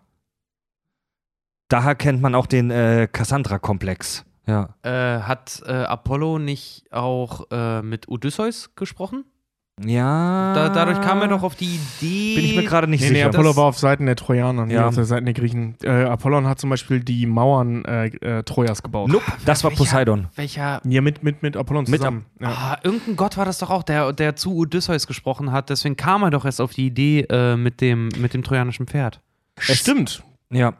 Daher 1.70 1.96
kennt 1.96 2.22
man 2.22 2.36
auch 2.36 2.48
den 2.48 2.72
äh, 2.72 3.08
Cassandra-Komplex. 3.10 4.26
Ja. 4.46 4.76
Äh, 4.82 5.22
hat 5.22 5.62
äh, 5.66 5.72
Apollo 5.72 6.40
nicht 6.40 6.92
auch 6.92 7.46
äh, 7.52 7.82
mit 7.82 8.10
Odysseus 8.10 8.76
gesprochen? 8.76 9.24
Ja. 9.84 10.54
Da, 10.54 10.70
dadurch 10.70 11.02
kam 11.02 11.22
er 11.22 11.28
doch 11.28 11.42
auf 11.44 11.56
die 11.56 11.80
Idee. 12.00 12.36
Bin 12.36 12.46
ich 12.46 12.56
mir 12.56 12.64
gerade 12.64 12.88
nicht 12.88 13.02
Nee, 13.02 13.10
nee, 13.10 13.16
sicher. 13.16 13.30
Apollo 13.30 13.56
war 13.56 13.64
auf 13.66 13.80
Seiten 13.80 14.06
der 14.06 14.16
Trojaner, 14.16 14.66
nicht 14.68 14.76
Ja. 14.76 14.88
auf 14.88 14.96
der 14.96 15.06
Seiten 15.06 15.26
der 15.26 15.34
Griechen. 15.34 15.76
Äh, 15.84 16.04
Apollon 16.04 16.46
hat 16.46 16.60
zum 16.60 16.70
Beispiel 16.70 17.00
die 17.00 17.26
Mauern 17.26 17.84
äh, 17.86 18.08
äh, 18.08 18.44
Trojas 18.44 18.84
gebaut. 18.84 19.10
Nope, 19.10 19.24
das 19.46 19.64
war 19.64 19.72
Welcher- 19.72 19.84
Poseidon. 19.84 20.28
Welcher. 20.36 20.82
Ja, 20.86 21.02
mit, 21.02 21.24
mit, 21.24 21.42
mit 21.42 21.58
Apollon 21.58 21.86
Mit 21.88 22.00
zusammen. 22.00 22.26
ja. 22.40 22.48
Ah, 22.50 22.78
irgendein 22.84 23.16
Gott 23.16 23.38
war 23.38 23.46
das 23.46 23.58
doch 23.58 23.72
auch, 23.72 23.84
der, 23.84 24.14
der 24.14 24.36
zu 24.36 24.56
Odysseus 24.56 25.08
gesprochen 25.08 25.52
hat. 25.52 25.70
Deswegen 25.72 25.96
kam 25.96 26.22
er 26.24 26.30
doch 26.30 26.46
erst 26.46 26.62
auf 26.62 26.74
die 26.74 26.86
Idee 26.88 27.22
äh, 27.30 27.56
mit, 27.56 27.82
dem, 27.82 28.10
mit 28.18 28.34
dem 28.36 28.44
trojanischen 28.44 28.86
Pferd. 28.88 29.20
Stimmt. 29.58 30.22
Ja. 30.52 30.74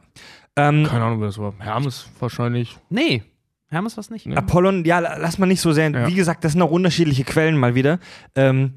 Ähm, 0.54 0.84
Keine 0.86 1.04
Ahnung, 1.04 1.20
wer 1.20 1.26
das 1.28 1.38
war. 1.38 1.54
Hermes 1.58 2.08
wahrscheinlich. 2.20 2.76
Nee, 2.90 3.22
Hermes 3.72 3.96
war 3.96 4.02
es 4.02 4.10
nicht. 4.10 4.26
Nee. 4.26 4.36
Apollon, 4.36 4.84
ja, 4.84 4.98
la- 5.00 5.16
lass 5.16 5.38
mal 5.38 5.46
nicht 5.46 5.60
so 5.60 5.72
sehr. 5.72 5.90
Ja. 5.90 6.06
Wie 6.06 6.14
gesagt, 6.14 6.44
das 6.44 6.52
sind 6.52 6.62
auch 6.62 6.70
unterschiedliche 6.70 7.24
Quellen 7.24 7.56
mal 7.56 7.74
wieder. 7.74 7.98
Ähm, 8.34 8.74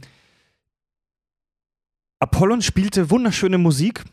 Apollon 2.20 2.62
spielte 2.62 3.10
wunderschöne 3.12 3.58
Musik 3.58 4.04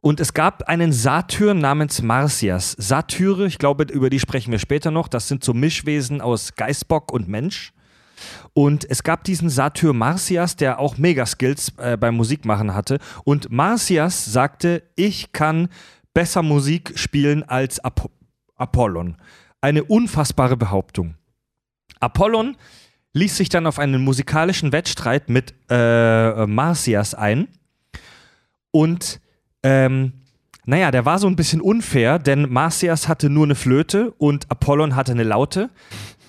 und 0.00 0.18
es 0.20 0.32
gab 0.32 0.62
einen 0.64 0.92
Satyr 0.92 1.54
namens 1.54 2.02
Marsyas. 2.02 2.74
Satyre, 2.78 3.46
ich 3.46 3.58
glaube, 3.58 3.84
über 3.84 4.08
die 4.10 4.18
sprechen 4.18 4.50
wir 4.50 4.58
später 4.58 4.90
noch. 4.90 5.06
Das 5.08 5.28
sind 5.28 5.44
so 5.44 5.52
Mischwesen 5.52 6.20
aus 6.20 6.54
Geißbock 6.54 7.12
und 7.12 7.28
Mensch. 7.28 7.72
Und 8.52 8.88
es 8.90 9.02
gab 9.02 9.24
diesen 9.24 9.48
Satyr 9.48 9.92
Marsyas, 9.92 10.56
der 10.56 10.78
auch 10.78 10.98
Megaskills 10.98 11.72
äh, 11.78 11.96
beim 11.96 12.16
Musikmachen 12.16 12.74
hatte. 12.74 12.98
Und 13.24 13.50
Marsyas 13.50 14.24
sagte, 14.26 14.82
ich 14.96 15.32
kann 15.32 15.68
besser 16.12 16.42
Musik 16.42 16.98
spielen 16.98 17.42
als 17.42 17.78
Ap 17.80 18.10
Apollon. 18.56 19.16
Eine 19.60 19.84
unfassbare 19.84 20.56
Behauptung. 20.56 21.14
Apollon 22.00 22.56
ließ 23.12 23.36
sich 23.36 23.48
dann 23.48 23.66
auf 23.66 23.78
einen 23.78 24.02
musikalischen 24.02 24.72
Wettstreit 24.72 25.28
mit 25.28 25.54
äh, 25.68 26.46
Marsyas 26.46 27.14
ein. 27.14 27.48
Und 28.70 29.20
ähm, 29.62 30.12
naja, 30.64 30.90
der 30.90 31.04
war 31.04 31.18
so 31.18 31.26
ein 31.26 31.36
bisschen 31.36 31.60
unfair, 31.60 32.18
denn 32.18 32.50
Marsyas 32.50 33.08
hatte 33.08 33.28
nur 33.28 33.44
eine 33.44 33.54
Flöte 33.54 34.12
und 34.12 34.50
Apollon 34.50 34.94
hatte 34.94 35.12
eine 35.12 35.24
Laute. 35.24 35.70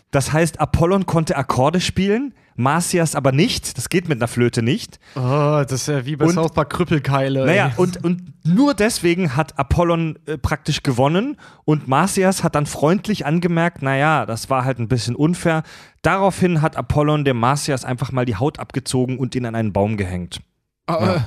Das 0.10 0.34
heißt, 0.34 0.60
Apollon 0.60 1.06
konnte 1.06 1.38
Akkorde 1.38 1.80
spielen, 1.80 2.34
Marsyas 2.56 3.16
aber 3.16 3.32
nicht. 3.32 3.78
Das 3.78 3.90
geht 3.90 4.10
mit 4.10 4.20
einer 4.20 4.28
Flöte 4.28 4.62
nicht. 4.62 5.00
Oh, 5.16 5.20
das 5.64 5.72
ist 5.74 5.88
ja 5.88 6.06
wie 6.06 6.16
bei 6.16 6.26
Und- 6.26 6.34
South 6.34 6.52
Park 6.54 6.70
Krüppelkeile. 6.72 7.46
Naja, 7.46 7.72
und, 7.78 8.04
und 8.04 8.34
nur 8.46 8.74
deswegen 8.74 9.36
hat 9.36 9.58
Apollon 9.60 10.18
äh, 10.26 10.38
praktisch 10.38 10.84
gewonnen 10.84 11.38
und 11.66 11.88
Marsyas 11.88 12.44
hat 12.44 12.56
dann 12.56 12.66
freundlich 12.66 13.26
angemerkt, 13.26 13.82
naja, 13.82 14.26
das 14.26 14.50
war 14.50 14.66
halt 14.66 14.80
ein 14.80 14.88
bisschen 14.88 15.16
unfair. 15.16 15.64
Daraufhin 16.02 16.62
hat 16.62 16.76
Apollon 16.78 17.24
dem 17.26 17.38
Marsyas 17.38 17.86
einfach 17.86 18.12
mal 18.12 18.26
die 18.26 18.36
Haut 18.36 18.60
abgezogen 18.60 19.18
und 19.20 19.36
ihn 19.36 19.46
an 19.46 19.56
einen 19.56 19.74
Baum 19.74 19.98
gehängt. 19.98 20.42
Ah, 20.88 21.26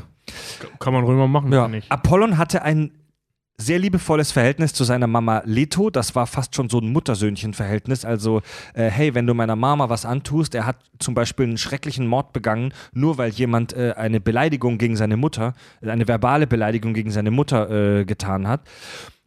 Kann 0.80 0.92
man 0.92 1.04
mal 1.04 1.28
machen, 1.28 1.52
Ja. 1.52 1.70
Apollon 1.88 2.38
hatte 2.38 2.62
ein 2.62 2.90
sehr 3.56 3.78
liebevolles 3.78 4.32
Verhältnis 4.32 4.72
zu 4.72 4.84
seiner 4.84 5.06
Mama 5.06 5.42
Leto. 5.44 5.90
Das 5.90 6.14
war 6.14 6.26
fast 6.26 6.56
schon 6.56 6.68
so 6.68 6.78
ein 6.78 6.92
Muttersöhnchen-Verhältnis. 6.92 8.04
Also, 8.04 8.42
äh, 8.74 8.90
hey, 8.90 9.14
wenn 9.14 9.26
du 9.26 9.34
meiner 9.34 9.56
Mama 9.56 9.88
was 9.88 10.04
antust, 10.04 10.54
er 10.54 10.66
hat 10.66 10.78
zum 10.98 11.14
Beispiel 11.14 11.46
einen 11.46 11.58
schrecklichen 11.58 12.06
Mord 12.06 12.32
begangen, 12.32 12.74
nur 12.92 13.16
weil 13.16 13.30
jemand 13.30 13.72
äh, 13.72 13.94
eine 13.96 14.20
Beleidigung 14.20 14.78
gegen 14.78 14.96
seine 14.96 15.16
Mutter, 15.16 15.54
äh, 15.80 15.90
eine 15.90 16.08
verbale 16.08 16.46
Beleidigung 16.46 16.94
gegen 16.94 17.12
seine 17.12 17.30
Mutter 17.30 17.70
äh, 18.00 18.04
getan 18.04 18.48
hat. 18.48 18.62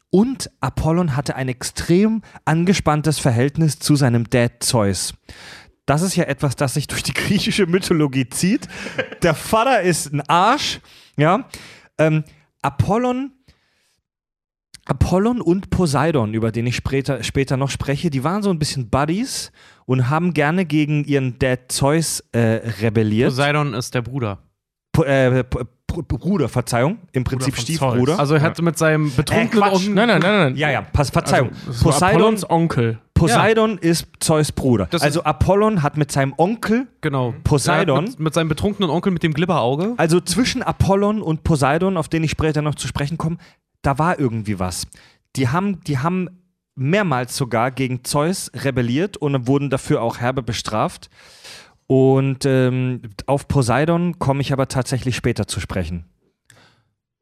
Und 0.10 0.50
Apollon 0.60 1.16
hatte 1.16 1.36
ein 1.36 1.50
extrem 1.50 2.22
angespanntes 2.46 3.20
Verhältnis 3.20 3.80
zu 3.80 3.96
seinem 3.96 4.30
Dad 4.30 4.64
Zeus. 4.64 5.14
Das 5.86 6.02
ist 6.02 6.18
ja 6.18 6.26
etwas, 6.26 6.58
das 6.58 6.74
sich 6.74 6.88
durch 6.88 7.04
die 7.04 7.14
griechische 7.16 7.66
Mythologie 7.66 8.28
zieht. 8.28 8.68
Der 9.24 9.34
Vater 9.34 9.82
ist 9.82 10.14
ein 10.14 10.22
Arsch, 10.22 10.82
ja. 11.16 11.48
Ähm, 11.98 12.24
Apollon, 12.62 13.32
Apollon 14.88 15.42
und 15.42 15.70
Poseidon, 15.70 16.34
über 16.34 16.52
den 16.52 16.66
ich 16.68 16.76
später, 16.76 17.24
später 17.24 17.58
noch 17.58 17.70
spreche, 17.70 18.10
die 18.10 18.24
waren 18.24 18.42
so 18.42 18.50
ein 18.50 18.60
bisschen 18.60 18.90
Buddies 18.90 19.52
und 19.86 20.10
haben 20.10 20.34
gerne 20.34 20.66
gegen 20.66 21.04
ihren 21.04 21.38
Dad 21.40 21.72
Zeus 21.72 22.24
äh, 22.32 22.62
rebelliert. 22.82 23.30
Poseidon 23.30 23.74
ist 23.74 23.94
der 23.94 24.02
Bruder. 24.02 24.40
Po, 24.94 25.04
äh, 25.04 25.44
Bruder, 25.88 26.48
Verzeihung, 26.50 27.00
im 27.12 27.24
Prinzip 27.24 27.56
Stiefbruder. 27.58 28.14
Zeus. 28.14 28.20
Also 28.20 28.36
er 28.36 28.42
hat 28.42 28.62
mit 28.62 28.78
seinem 28.78 29.12
betrunkenen 29.16 29.50
Quatsch. 29.64 29.74
Augen- 29.86 29.94
Nein, 29.94 30.08
nein, 30.10 30.20
nein, 30.22 30.38
nein. 30.40 30.56
ja, 30.56 30.70
ja, 30.70 30.82
Pass, 30.82 31.10
Verzeihung. 31.10 31.50
Also, 31.66 31.84
Poseidon, 31.84 32.22
Apollons 32.22 32.50
Onkel. 32.50 33.00
Poseidon 33.14 33.78
ist 33.80 34.08
Zeus 34.20 34.52
Bruder. 34.52 34.88
Das 34.92 35.02
also 35.02 35.24
Apollon 35.24 35.82
hat 35.82 35.98
mit 35.98 36.12
seinem 36.12 36.34
Onkel 36.38 36.88
Genau. 37.02 37.34
Poseidon. 37.44 38.04
Mit, 38.04 38.20
mit 38.20 38.34
seinem 38.34 38.48
betrunkenen 38.50 38.92
Onkel 38.92 39.12
mit 39.12 39.24
dem 39.24 39.34
Glibberauge. 39.34 39.94
Also 39.98 40.20
zwischen 40.20 40.62
Apollon 40.62 41.22
und 41.24 41.44
Poseidon, 41.44 41.98
auf 41.98 42.10
den 42.10 42.24
ich 42.24 42.32
später 42.32 42.62
noch 42.62 42.76
zu 42.76 42.88
sprechen 42.88 43.18
komme, 43.18 43.38
da 43.82 43.98
war 43.98 44.20
irgendwie 44.20 44.60
was. 44.60 44.88
Die 45.36 45.50
haben, 45.50 45.82
die 45.82 46.00
haben 46.00 46.30
mehrmals 46.76 47.36
sogar 47.36 47.72
gegen 47.72 48.04
Zeus 48.04 48.52
rebelliert 48.54 49.18
und 49.18 49.48
wurden 49.48 49.70
dafür 49.70 50.02
auch 50.02 50.20
herbe 50.20 50.44
bestraft. 50.44 51.10
Und 51.88 52.46
ähm, 52.46 53.02
auf 53.26 53.48
Poseidon 53.48 54.20
komme 54.20 54.42
ich 54.42 54.52
aber 54.54 54.68
tatsächlich 54.68 55.16
später 55.16 55.48
zu 55.48 55.60
sprechen. 55.60 56.06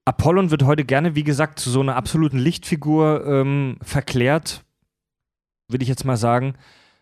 Apollon 0.06 0.52
wird 0.52 0.64
heute 0.64 0.86
gerne, 0.86 1.16
wie 1.16 1.24
gesagt, 1.24 1.60
zu 1.60 1.70
so 1.70 1.82
einer 1.82 1.96
absoluten 1.96 2.38
Lichtfigur 2.38 3.26
ähm, 3.26 3.78
verklärt, 3.82 4.64
würde 5.68 5.84
ich 5.84 5.90
jetzt 5.90 6.06
mal 6.06 6.18
sagen, 6.18 6.56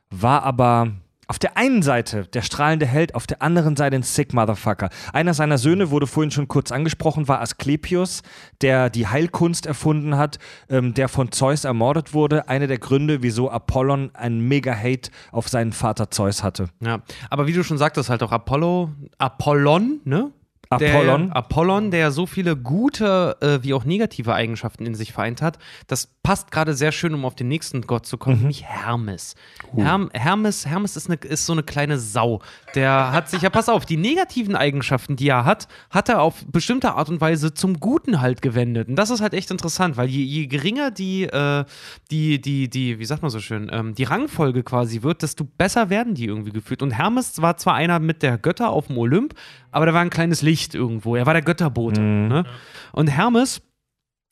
war 0.10 0.44
aber 0.44 0.94
auf 1.28 1.40
der 1.40 1.58
einen 1.58 1.82
Seite 1.82 2.28
der 2.28 2.42
strahlende 2.42 2.86
Held, 2.86 3.16
auf 3.16 3.28
der 3.28 3.42
anderen 3.42 3.76
Seite 3.76 3.96
ein 3.96 4.04
Sick 4.04 4.34
Motherfucker. 4.34 4.90
Einer 5.14 5.34
seiner 5.34 5.58
Söhne 5.58 5.92
wurde 5.92 6.08
vorhin 6.08 6.32
schon 6.32 6.48
kurz 6.48 6.72
angesprochen, 6.72 7.28
war 7.28 7.42
Asklepios, 7.42 8.24
der 8.62 8.90
die 8.90 9.08
Heilkunst 9.08 9.66
erfunden 9.66 10.18
hat, 10.18 10.40
ähm, 10.70 10.94
der 10.94 11.08
von 11.08 11.32
Zeus 11.32 11.64
ermordet 11.64 12.14
wurde. 12.14 12.50
Einer 12.50 12.68
der 12.68 12.80
Gründe, 12.80 13.24
wieso 13.24 13.50
Apollon 13.50 14.12
einen 14.14 14.48
Mega-Hate 14.48 15.12
auf 15.32 15.50
seinen 15.50 15.74
Vater 15.74 16.12
Zeus 16.12 16.44
hatte. 16.44 16.70
Ja, 16.80 17.02
aber 17.30 17.48
wie 17.48 17.54
du 17.54 17.64
schon 17.64 17.78
sagtest, 17.78 18.10
halt 18.10 18.24
auch 18.24 18.32
Apollo, 18.32 18.92
Apollon, 19.18 20.02
ne? 20.04 20.32
Apollon. 20.76 21.28
Der, 21.28 21.36
Apollon, 21.36 21.92
der 21.92 22.12
so 22.12 22.26
viele 22.26 22.56
gute 22.56 23.38
äh, 23.42 23.64
wie 23.64 23.74
auch 23.74 23.86
negative 23.86 24.34
Eigenschaften 24.34 24.86
in 24.86 24.96
sich 24.96 25.14
vereint 25.14 25.42
hat, 25.42 25.58
das 25.88 26.08
passt 26.24 26.52
gerade 26.52 26.74
sehr 26.74 26.92
schön, 26.92 27.14
um 27.14 27.26
auf 27.26 27.36
den 27.36 27.50
nächsten 27.50 27.82
Gott 27.82 28.06
zu 28.06 28.18
kommen, 28.18 28.38
nämlich 28.40 28.64
Hermes. 28.64 29.36
Herm, 29.76 30.10
Hermes, 30.14 30.66
Hermes 30.66 30.96
ist, 30.96 31.10
eine, 31.10 31.18
ist 31.18 31.46
so 31.46 31.54
eine 31.54 31.64
kleine 31.64 32.00
Sau. 32.00 32.42
Der 32.76 33.12
hat 33.12 33.30
sich, 33.30 33.42
ja, 33.42 33.50
pass 33.50 33.68
auf, 33.68 33.86
die 33.86 33.98
negativen 33.98 34.56
Eigenschaften, 34.56 35.18
die 35.18 35.28
er 35.28 35.44
hat, 35.44 35.68
hat 35.90 36.08
er 36.08 36.22
auf 36.22 36.46
bestimmte 36.48 36.94
Art 36.94 37.10
und 37.10 37.20
Weise 37.20 37.54
zum 37.54 37.80
Guten 37.80 38.22
halt 38.22 38.42
gewendet. 38.42 38.88
Und 38.88 38.96
das 38.96 39.10
ist 39.10 39.20
halt 39.20 39.34
echt 39.34 39.52
interessant, 39.52 39.98
weil 39.98 40.08
je, 40.08 40.24
je 40.24 40.48
geringer 40.48 40.92
die, 40.92 41.24
äh, 41.24 41.66
die, 42.10 42.40
die, 42.40 42.70
die, 42.70 43.00
wie 43.00 43.06
sagt 43.06 43.22
man 43.22 43.30
so 43.30 43.40
schön, 43.40 43.70
ähm, 43.74 43.94
die 43.94 44.04
Rangfolge 44.04 44.64
quasi 44.64 45.04
wird, 45.04 45.24
desto 45.24 45.44
besser 45.44 45.90
werden 45.90 46.16
die 46.16 46.26
irgendwie 46.26 46.52
geführt. 46.52 46.82
Und 46.82 46.92
Hermes 46.92 47.42
war 47.42 47.58
zwar 47.58 47.74
einer 47.74 48.00
mit 48.00 48.24
der 48.24 48.38
Götter 48.38 48.70
auf 48.70 48.88
dem 48.88 48.98
Olymp, 48.98 49.34
aber 49.72 49.86
der 49.86 49.94
war 49.94 50.02
ein 50.02 50.10
kleines 50.10 50.42
Licht 50.42 50.63
irgendwo. 50.76 51.16
Er 51.16 51.26
war 51.26 51.34
der 51.34 51.42
Götterbote. 51.42 52.02
Ne? 52.02 52.46
Und 52.92 53.08
Hermes 53.08 53.62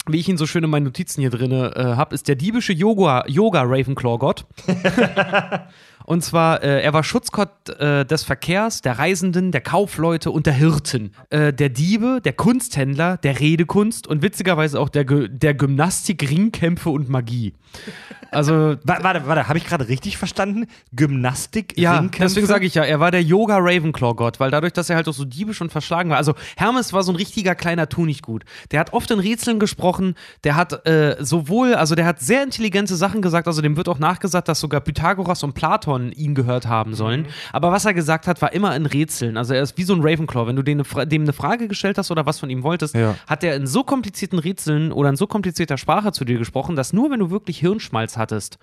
wie 0.08 0.20
ich 0.20 0.30
ihn 0.30 0.38
so 0.38 0.48
schön 0.48 0.64
in 0.64 0.70
meinen 0.70 0.86
Notizen 0.86 1.22
hier 1.22 1.30
drin 1.30 1.52
äh, 1.52 1.72
habe, 1.76 2.16
ist 2.16 2.28
der 2.28 2.36
diebische 2.36 2.74
Yoga, 2.74 3.24
Yoga 3.28 3.62
Ravenclaw-Gott. 3.62 4.48
und 6.06 6.24
zwar, 6.24 6.64
äh, 6.64 6.82
er 6.82 6.94
war 6.94 7.04
Schutzgott 7.04 7.70
äh, 7.80 8.06
des 8.06 8.24
Verkehrs, 8.24 8.82
der 8.82 9.00
Reisenden, 9.00 9.52
der 9.52 9.62
Kaufleute 9.62 10.32
und 10.32 10.46
der 10.46 10.54
Hirten. 10.54 11.12
Äh, 11.30 11.54
der 11.54 11.70
Diebe, 11.70 12.22
der 12.24 12.34
Kunsthändler, 12.34 13.18
der 13.18 13.40
Redekunst 13.40 14.08
und 14.08 14.22
witzigerweise 14.22 14.80
auch 14.80 14.90
der, 14.90 15.04
der 15.04 15.54
Gymnastik, 15.54 16.30
Ringkämpfe 16.30 16.90
und 16.90 17.10
Magie. 17.10 17.54
Also, 18.32 18.78
Wa- 18.84 19.00
Warte, 19.02 19.24
warte, 19.28 19.48
habe 19.48 19.58
ich 19.58 19.66
gerade 19.66 19.88
richtig 19.88 20.18
verstanden? 20.18 20.68
Gymnastik, 20.94 21.78
ja, 21.78 21.94
Ringkämpfe? 21.98 22.22
deswegen 22.24 22.48
sage 22.48 22.66
ich 22.66 22.76
ja, 22.76 22.84
er 22.84 23.00
war 23.00 23.12
der 23.12 23.24
Yoga 23.24 23.58
Ravenclaw 23.60 24.14
Gott, 24.16 24.40
weil 24.40 24.52
dadurch, 24.52 24.72
dass 24.74 24.90
er 24.90 24.96
halt 24.96 25.08
auch 25.10 25.14
so 25.14 25.26
diebisch 25.26 25.60
und 25.62 25.72
verschlagen 25.72 26.10
war. 26.10 26.18
Also 26.18 26.34
Hermes 26.56 26.94
war 26.94 27.04
so 27.04 27.12
ein 27.12 27.16
richtiger 27.16 27.56
kleiner 27.56 27.90
Tunichtgut. 27.90 28.44
Der 28.72 28.80
hat 28.80 28.94
oft 28.94 29.10
in 29.12 29.20
Rätseln 29.20 29.60
gesprochen, 29.60 30.16
der 30.44 30.56
hat 30.56 30.86
äh, 30.88 31.18
sowohl, 31.20 31.74
also 31.76 31.96
der 31.96 32.06
hat 32.06 32.20
sehr 32.22 32.44
intelligente 32.44 32.96
Sachen 32.96 33.22
gesagt, 33.22 33.48
also 33.48 33.62
dem 33.62 33.76
wird 33.76 33.90
auch 33.90 34.00
nachgesagt, 34.00 34.48
dass 34.48 34.60
sogar 34.60 34.80
Pythagoras 34.82 35.44
und 35.44 35.54
Platon 35.54 35.91
ihn 36.00 36.36
gehört 36.36 36.68
haben 36.68 36.94
sollen. 36.96 37.28
Aber 37.54 37.72
was 37.72 37.86
er 37.86 37.94
gesagt 37.94 38.28
hat, 38.28 38.42
war 38.42 38.54
immer 38.54 38.76
in 38.76 38.86
Rätseln. 38.86 39.38
Also 39.38 39.54
er 39.54 39.62
ist 39.64 39.78
wie 39.78 39.84
so 39.84 39.94
ein 39.94 40.02
Ravenclaw. 40.02 40.48
Wenn 40.48 40.56
du 40.56 40.64
dem 40.64 40.78
eine, 40.78 40.84
Fra- 40.86 41.06
dem 41.06 41.24
eine 41.24 41.34
Frage 41.34 41.68
gestellt 41.68 41.98
hast 41.98 42.12
oder 42.12 42.26
was 42.26 42.40
von 42.40 42.50
ihm 42.50 42.64
wolltest, 42.64 42.96
Ja. 42.96 43.16
hat 43.28 43.44
er 43.44 43.56
in 43.56 43.68
so 43.68 43.84
komplizierten 43.84 44.40
Rätseln 44.40 44.92
oder 44.92 45.10
in 45.10 45.16
so 45.16 45.28
komplizierter 45.28 45.78
Sprache 45.78 46.12
zu 46.12 46.26
dir 46.26 46.38
gesprochen, 46.38 46.76
dass 46.76 46.94
nur 46.94 47.12
wenn 47.12 47.20
du 47.20 47.30
wirklich 47.32 47.60
Hirnschmalz 47.60 48.18
hattest, 48.18 48.58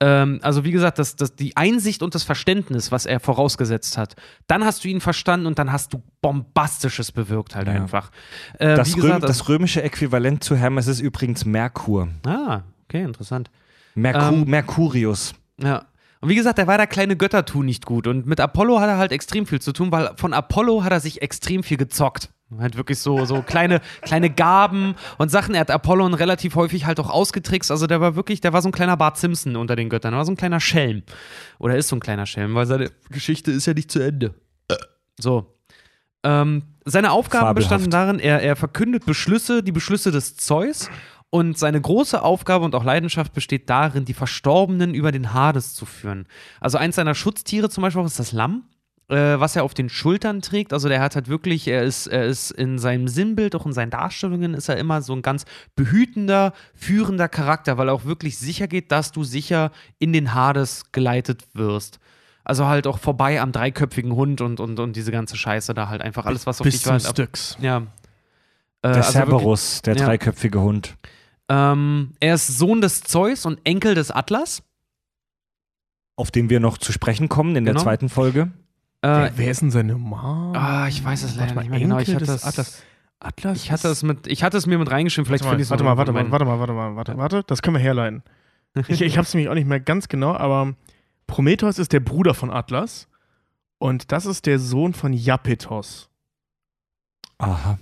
ähm, 0.00 0.40
also 0.42 0.64
wie 0.64 0.72
gesagt, 0.72 0.98
das, 0.98 1.14
das, 1.14 1.36
die 1.36 1.56
Einsicht 1.56 2.02
und 2.02 2.14
das 2.16 2.24
Verständnis, 2.24 2.90
was 2.90 3.06
er 3.06 3.20
vorausgesetzt 3.20 3.96
hat, 3.98 4.16
dann 4.48 4.64
hast 4.64 4.82
du 4.82 4.88
ihn 4.88 5.00
verstanden 5.00 5.46
und 5.46 5.58
dann 5.60 5.70
hast 5.70 5.92
du 5.92 6.02
Bombastisches 6.22 7.12
bewirkt 7.12 7.54
halt 7.54 7.68
Ja. 7.68 7.74
einfach. 7.74 8.10
Äh, 8.58 8.74
Das, 8.74 8.88
wie 8.96 9.00
Röm, 9.00 9.02
gesagt, 9.02 9.28
das 9.28 9.48
römische 9.48 9.82
Äquivalent 9.82 10.42
zu 10.42 10.56
Hermes 10.56 10.86
ist 10.88 11.00
übrigens 11.00 11.44
Merkur. 11.44 12.08
ah, 12.26 12.62
okay, 12.88 13.02
interessant. 13.02 13.50
Merku, 13.94 14.34
Ähm, 14.34 14.44
Mercurius. 14.48 15.34
Ja. 15.62 15.84
Und 16.22 16.28
wie 16.28 16.36
gesagt, 16.36 16.58
der 16.58 16.68
war 16.68 16.78
der 16.78 16.86
kleine 16.86 17.16
Göttertu 17.16 17.64
nicht 17.64 17.84
gut. 17.84 18.06
Und 18.06 18.26
mit 18.26 18.38
Apollo 18.38 18.78
hat 18.78 18.88
er 18.88 18.96
halt 18.96 19.10
extrem 19.10 19.44
viel 19.44 19.60
zu 19.60 19.72
tun, 19.72 19.90
weil 19.90 20.12
von 20.14 20.32
Apollo 20.32 20.84
hat 20.84 20.92
er 20.92 21.00
sich 21.00 21.20
extrem 21.20 21.64
viel 21.64 21.76
gezockt. 21.76 22.30
Halt 22.60 22.76
wirklich 22.76 23.00
so, 23.00 23.24
so 23.24 23.42
kleine, 23.42 23.80
kleine 24.02 24.30
Gaben 24.30 24.94
und 25.18 25.32
Sachen. 25.32 25.56
Er 25.56 25.62
hat 25.62 25.72
Apollon 25.72 26.14
relativ 26.14 26.54
häufig 26.54 26.86
halt 26.86 27.00
auch 27.00 27.10
ausgetrickst. 27.10 27.72
Also 27.72 27.88
der 27.88 28.00
war 28.00 28.14
wirklich, 28.14 28.40
der 28.40 28.52
war 28.52 28.62
so 28.62 28.68
ein 28.68 28.72
kleiner 28.72 28.96
Bart 28.96 29.18
Simpson 29.18 29.56
unter 29.56 29.74
den 29.74 29.88
Göttern. 29.88 30.14
Er 30.14 30.18
war 30.18 30.24
so 30.24 30.30
ein 30.30 30.36
kleiner 30.36 30.60
Schelm. 30.60 31.02
Oder 31.58 31.76
ist 31.76 31.88
so 31.88 31.96
ein 31.96 32.00
kleiner 32.00 32.24
Schelm, 32.24 32.54
weil 32.54 32.66
seine 32.66 32.92
Geschichte 33.10 33.50
ist 33.50 33.66
ja 33.66 33.74
nicht 33.74 33.90
zu 33.90 33.98
Ende. 33.98 34.32
So. 35.18 35.58
Ähm, 36.22 36.62
seine 36.84 37.10
Aufgaben 37.10 37.46
Fabelhaft. 37.46 37.70
bestanden 37.70 37.90
darin, 37.90 38.18
er, 38.20 38.42
er 38.42 38.54
verkündet 38.54 39.06
Beschlüsse, 39.06 39.64
die 39.64 39.72
Beschlüsse 39.72 40.12
des 40.12 40.36
Zeus. 40.36 40.88
Und 41.34 41.56
seine 41.56 41.80
große 41.80 42.22
Aufgabe 42.22 42.62
und 42.66 42.74
auch 42.74 42.84
Leidenschaft 42.84 43.32
besteht 43.32 43.70
darin, 43.70 44.04
die 44.04 44.12
Verstorbenen 44.12 44.92
über 44.92 45.12
den 45.12 45.32
Hades 45.32 45.74
zu 45.74 45.86
führen. 45.86 46.26
Also 46.60 46.76
eins 46.76 46.96
seiner 46.96 47.14
Schutztiere 47.14 47.70
zum 47.70 47.80
Beispiel 47.80 48.02
auch 48.02 48.06
ist 48.06 48.18
das 48.18 48.32
Lamm, 48.32 48.64
äh, 49.08 49.40
was 49.40 49.56
er 49.56 49.64
auf 49.64 49.72
den 49.72 49.88
Schultern 49.88 50.42
trägt. 50.42 50.74
Also 50.74 50.90
der 50.90 51.00
hat 51.00 51.14
halt 51.14 51.28
wirklich, 51.28 51.66
er 51.68 51.84
ist, 51.84 52.06
er 52.06 52.26
ist 52.26 52.50
in 52.50 52.78
seinem 52.78 53.08
Sinnbild, 53.08 53.54
auch 53.56 53.64
in 53.64 53.72
seinen 53.72 53.88
Darstellungen, 53.88 54.52
ist 54.52 54.68
er 54.68 54.76
immer 54.76 55.00
so 55.00 55.14
ein 55.14 55.22
ganz 55.22 55.46
behütender, 55.74 56.52
führender 56.74 57.30
Charakter, 57.30 57.78
weil 57.78 57.88
er 57.88 57.94
auch 57.94 58.04
wirklich 58.04 58.36
sicher 58.36 58.68
geht, 58.68 58.92
dass 58.92 59.10
du 59.10 59.24
sicher 59.24 59.72
in 59.98 60.12
den 60.12 60.34
Hades 60.34 60.92
geleitet 60.92 61.44
wirst. 61.54 61.98
Also 62.44 62.66
halt 62.66 62.86
auch 62.86 62.98
vorbei 62.98 63.40
am 63.40 63.52
dreiköpfigen 63.52 64.12
Hund 64.14 64.42
und, 64.42 64.60
und, 64.60 64.78
und 64.78 64.96
diese 64.96 65.12
ganze 65.12 65.38
Scheiße 65.38 65.72
da 65.72 65.88
halt 65.88 66.02
einfach 66.02 66.26
alles, 66.26 66.46
was 66.46 66.60
auf 66.60 66.64
Bis 66.66 66.74
dich 66.74 66.82
zum 66.82 66.92
wartet. 66.92 67.08
Styx. 67.08 67.56
Ja. 67.62 67.78
Äh, 67.78 67.82
Der 68.82 68.90
also 68.96 68.96
wirklich- 68.96 69.12
Cerberus, 69.12 69.80
der 69.80 69.96
ja. 69.96 70.04
dreiköpfige 70.04 70.60
Hund. 70.60 70.94
Ähm, 71.52 72.12
er 72.20 72.34
ist 72.34 72.46
Sohn 72.46 72.80
des 72.80 73.02
Zeus 73.02 73.44
und 73.46 73.60
Enkel 73.64 73.94
des 73.94 74.10
Atlas. 74.10 74.62
Auf 76.16 76.30
den 76.30 76.48
wir 76.50 76.60
noch 76.60 76.78
zu 76.78 76.92
sprechen 76.92 77.28
kommen 77.28 77.56
in 77.56 77.64
der 77.64 77.74
Genau. 77.74 77.82
zweiten 77.84 78.08
Folge. 78.08 78.52
Äh, 79.02 79.08
Wer, 79.08 79.32
wer 79.36 79.50
ist 79.50 79.60
denn 79.62 79.70
seine 79.70 79.94
Mom? 79.96 80.54
ah, 80.54 80.86
ich 80.88 81.02
weiß 81.04 81.22
es 81.24 81.34
leider 81.36 81.54
mal, 81.54 81.62
nicht 81.62 81.70
mehr 81.70 81.80
genau. 81.80 81.98
Ich 81.98 82.08
Enkel 82.08 82.14
hatte 82.26 82.32
des 82.32 82.42
es, 82.42 82.44
Atlas. 82.44 82.82
Atlas? 83.18 83.56
ich 83.58 83.70
hatte 83.72 83.88
es 83.88 84.02
mit, 84.02 84.26
ich 84.28 84.42
hatte 84.44 84.56
es 84.56 84.66
mir 84.66 84.78
mit 84.78 84.90
reingeschrieben. 84.90 85.26
Vielleicht 85.26 85.44
finde 85.44 85.62
ich 85.62 85.70
warte 85.70 85.82
es 85.84 85.86
warte 85.86 86.12
mal, 86.12 86.12
warte 86.12 86.12
mal, 86.12 86.30
warte 86.30 86.44
mal, 86.44 86.58
warte 86.58 86.72
mal, 86.72 86.96
warte, 86.96 87.16
warte. 87.18 87.42
Das 87.46 87.62
können 87.62 87.76
wir 87.76 87.82
herleiten. 87.82 88.22
Ich, 88.88 89.02
ich 89.02 89.18
habe 89.18 89.26
es 89.26 89.34
nämlich 89.34 89.50
auch 89.50 89.54
nicht 89.54 89.66
mehr 89.68 89.80
ganz 89.80 90.08
genau, 90.08 90.34
aber 90.34 90.74
Prometheus 91.26 91.78
ist 91.78 91.92
der 91.92 92.00
Bruder 92.00 92.32
von 92.32 92.50
Atlas 92.50 93.06
und 93.78 94.12
das 94.12 94.24
ist 94.24 94.46
der 94.46 94.58
Sohn 94.58 94.94
von 94.94 95.12
Japetos. 95.12 96.08
Aha. 97.36 97.78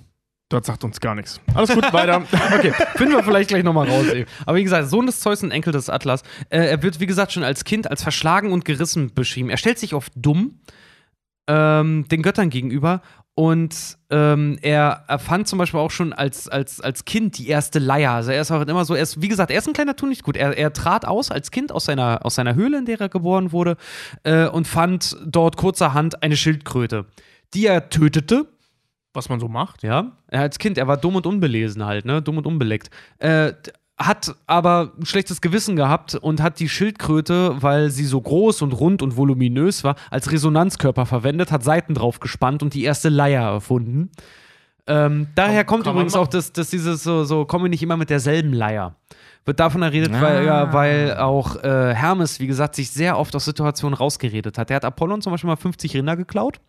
Dort 0.51 0.66
sagt 0.66 0.82
uns 0.82 1.01
gar 1.01 1.14
nichts. 1.14 1.40
Alles 1.55 1.70
gut, 1.70 1.93
weiter. 1.93 2.22
Okay, 2.59 2.72
finden 2.97 3.14
wir 3.14 3.22
vielleicht 3.22 3.48
gleich 3.48 3.62
nochmal 3.62 3.89
raus. 3.89 4.09
Eben. 4.12 4.28
Aber 4.44 4.59
wie 4.59 4.64
gesagt, 4.64 4.89
Sohn 4.89 5.06
des 5.06 5.20
Zeus 5.20 5.43
und 5.43 5.52
Enkel 5.52 5.72
des 5.72 5.89
Atlas. 5.89 6.22
Äh, 6.48 6.66
er 6.66 6.82
wird, 6.82 7.01
wie 7.01 7.06
gesagt, 7.06 7.32
schon 7.32 7.44
als 7.44 7.64
Kind 7.64 7.89
als 7.89 8.02
verschlagen 8.02 8.52
und 8.52 8.64
gerissen 8.64 9.14
beschrieben. 9.14 9.48
Er 9.48 9.56
stellt 9.56 9.78
sich 9.78 9.94
oft 9.94 10.12
dumm 10.16 10.60
ähm, 11.47 12.06
den 12.09 12.22
Göttern 12.22 12.51
gegenüber 12.51 13.01
und 13.35 13.97
ähm, 14.10 14.59
er 14.60 15.05
erfand 15.09 15.48
zum 15.48 15.59
Beispiel 15.59 15.81
auch 15.81 15.90
schon 15.90 16.12
als, 16.12 16.48
als, 16.48 16.81
als 16.81 17.05
Kind 17.05 17.39
die 17.39 17.48
erste 17.48 17.78
Leier. 17.78 18.12
Also 18.12 18.32
er 18.32 18.43
ist 18.43 18.51
auch 18.51 18.60
immer 18.60 18.85
so, 18.85 18.94
er 18.94 19.02
ist, 19.02 19.22
wie 19.22 19.28
gesagt, 19.28 19.51
er 19.51 19.59
ist 19.59 19.66
ein 19.66 19.72
kleiner 19.72 19.97
Tunichtgut. 19.97 20.36
Er, 20.36 20.59
er 20.59 20.72
trat 20.72 21.05
aus 21.05 21.31
als 21.31 21.51
Kind 21.51 21.72
aus 21.72 21.86
seiner, 21.86 22.24
aus 22.27 22.35
seiner 22.35 22.55
Höhle, 22.55 22.78
in 22.78 22.85
der 22.85 23.01
er 23.01 23.09
geboren 23.09 23.52
wurde, 23.52 23.77
äh, 24.24 24.47
und 24.47 24.66
fand 24.66 25.16
dort 25.24 25.56
kurzerhand 25.56 26.22
eine 26.22 26.36
Schildkröte, 26.36 27.06
die 27.55 27.66
er 27.66 27.89
tötete. 27.89 28.47
Was 29.12 29.28
man 29.28 29.40
so 29.40 29.48
macht. 29.48 29.82
Ja, 29.82 30.12
er 30.28 30.42
als 30.42 30.58
Kind, 30.58 30.78
er 30.78 30.86
war 30.86 30.96
dumm 30.96 31.16
und 31.16 31.26
unbelesen 31.26 31.84
halt, 31.84 32.04
ne? 32.04 32.22
Dumm 32.22 32.38
und 32.38 32.46
unbeleckt. 32.46 32.90
Äh, 33.18 33.52
hat 33.98 34.34
aber 34.46 34.92
ein 34.98 35.04
schlechtes 35.04 35.40
Gewissen 35.42 35.76
gehabt 35.76 36.14
und 36.14 36.40
hat 36.40 36.58
die 36.58 36.68
Schildkröte, 36.70 37.60
weil 37.60 37.90
sie 37.90 38.04
so 38.06 38.20
groß 38.20 38.62
und 38.62 38.72
rund 38.72 39.02
und 39.02 39.16
voluminös 39.16 39.84
war, 39.84 39.96
als 40.10 40.32
Resonanzkörper 40.32 41.04
verwendet, 41.06 41.52
hat 41.52 41.62
Seiten 41.64 41.94
drauf 41.94 42.18
gespannt 42.20 42.62
und 42.62 42.72
die 42.72 42.84
erste 42.84 43.10
Leier 43.10 43.42
erfunden. 43.42 44.10
Ähm, 44.86 45.26
daher 45.34 45.64
kommt 45.64 45.86
übrigens 45.86 46.16
auch, 46.16 46.28
dass, 46.28 46.52
dass 46.52 46.70
dieses 46.70 47.02
so, 47.02 47.24
so, 47.24 47.44
komme 47.44 47.68
nicht 47.68 47.82
immer 47.82 47.96
mit 47.98 48.08
derselben 48.10 48.52
Leier. 48.54 48.96
Wird 49.44 49.60
davon 49.60 49.82
erredet, 49.82 50.12
weil, 50.18 50.44
ja, 50.46 50.64
Ah. 50.64 50.72
weil 50.72 51.16
auch 51.18 51.56
äh, 51.62 51.94
Hermes, 51.94 52.40
wie 52.40 52.46
gesagt, 52.46 52.76
sich 52.76 52.90
sehr 52.90 53.18
oft 53.18 53.34
aus 53.36 53.44
Situationen 53.44 53.96
rausgeredet 53.96 54.56
hat. 54.56 54.70
Der 54.70 54.76
hat 54.76 54.84
Apollon 54.84 55.20
zum 55.20 55.32
Beispiel 55.32 55.48
mal 55.48 55.56
50 55.56 55.94
Rinder 55.94 56.16
geklaut 56.16 56.60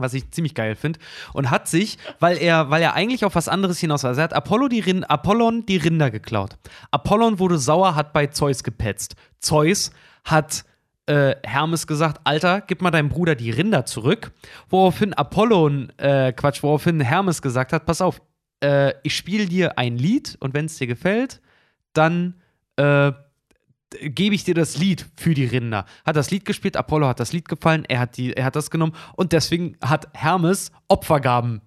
was 0.00 0.14
ich 0.14 0.30
ziemlich 0.30 0.54
geil 0.54 0.74
finde, 0.74 0.98
und 1.32 1.50
hat 1.50 1.68
sich, 1.68 1.98
weil 2.18 2.38
er, 2.38 2.70
weil 2.70 2.82
er 2.82 2.94
eigentlich 2.94 3.24
auf 3.24 3.34
was 3.34 3.48
anderes 3.48 3.78
hinaus 3.78 4.02
war, 4.02 4.08
also 4.10 4.20
er 4.20 4.24
hat 4.24 4.34
Apollo 4.34 4.68
die 4.68 4.80
Rin 4.80 5.04
Apollon 5.04 5.66
die 5.66 5.76
Rinder 5.76 6.10
geklaut. 6.10 6.56
Apollon 6.90 7.38
wurde 7.38 7.58
sauer, 7.58 7.94
hat 7.94 8.12
bei 8.12 8.26
Zeus 8.28 8.64
gepetzt. 8.64 9.14
Zeus 9.38 9.90
hat 10.24 10.64
äh, 11.06 11.34
Hermes 11.44 11.86
gesagt, 11.86 12.20
Alter, 12.24 12.60
gib 12.60 12.82
mal 12.82 12.90
deinem 12.90 13.08
Bruder 13.08 13.34
die 13.34 13.50
Rinder 13.50 13.84
zurück. 13.84 14.32
Woraufhin 14.68 15.12
Apollon, 15.14 15.92
äh, 15.96 16.32
Quatsch, 16.32 16.62
woraufhin 16.62 17.00
Hermes 17.00 17.42
gesagt 17.42 17.72
hat, 17.72 17.86
pass 17.86 18.00
auf, 18.00 18.22
äh, 18.62 18.92
ich 19.02 19.16
spiele 19.16 19.46
dir 19.46 19.78
ein 19.78 19.96
Lied 19.96 20.36
und 20.40 20.54
wenn 20.54 20.66
es 20.66 20.76
dir 20.76 20.86
gefällt, 20.86 21.40
dann 21.92 22.34
äh, 22.76 23.12
gebe 24.00 24.34
ich 24.34 24.44
dir 24.44 24.54
das 24.54 24.76
Lied 24.78 25.06
für 25.16 25.34
die 25.34 25.44
Rinder. 25.44 25.84
Hat 26.04 26.16
das 26.16 26.30
Lied 26.30 26.44
gespielt, 26.44 26.76
Apollo 26.76 27.08
hat 27.08 27.20
das 27.20 27.32
Lied 27.32 27.48
gefallen, 27.48 27.84
er 27.88 28.00
hat, 28.00 28.16
die, 28.16 28.32
er 28.32 28.44
hat 28.44 28.56
das 28.56 28.70
genommen 28.70 28.94
und 29.16 29.32
deswegen 29.32 29.76
hat 29.82 30.08
Hermes 30.14 30.72
Opfergaben. 30.88 31.60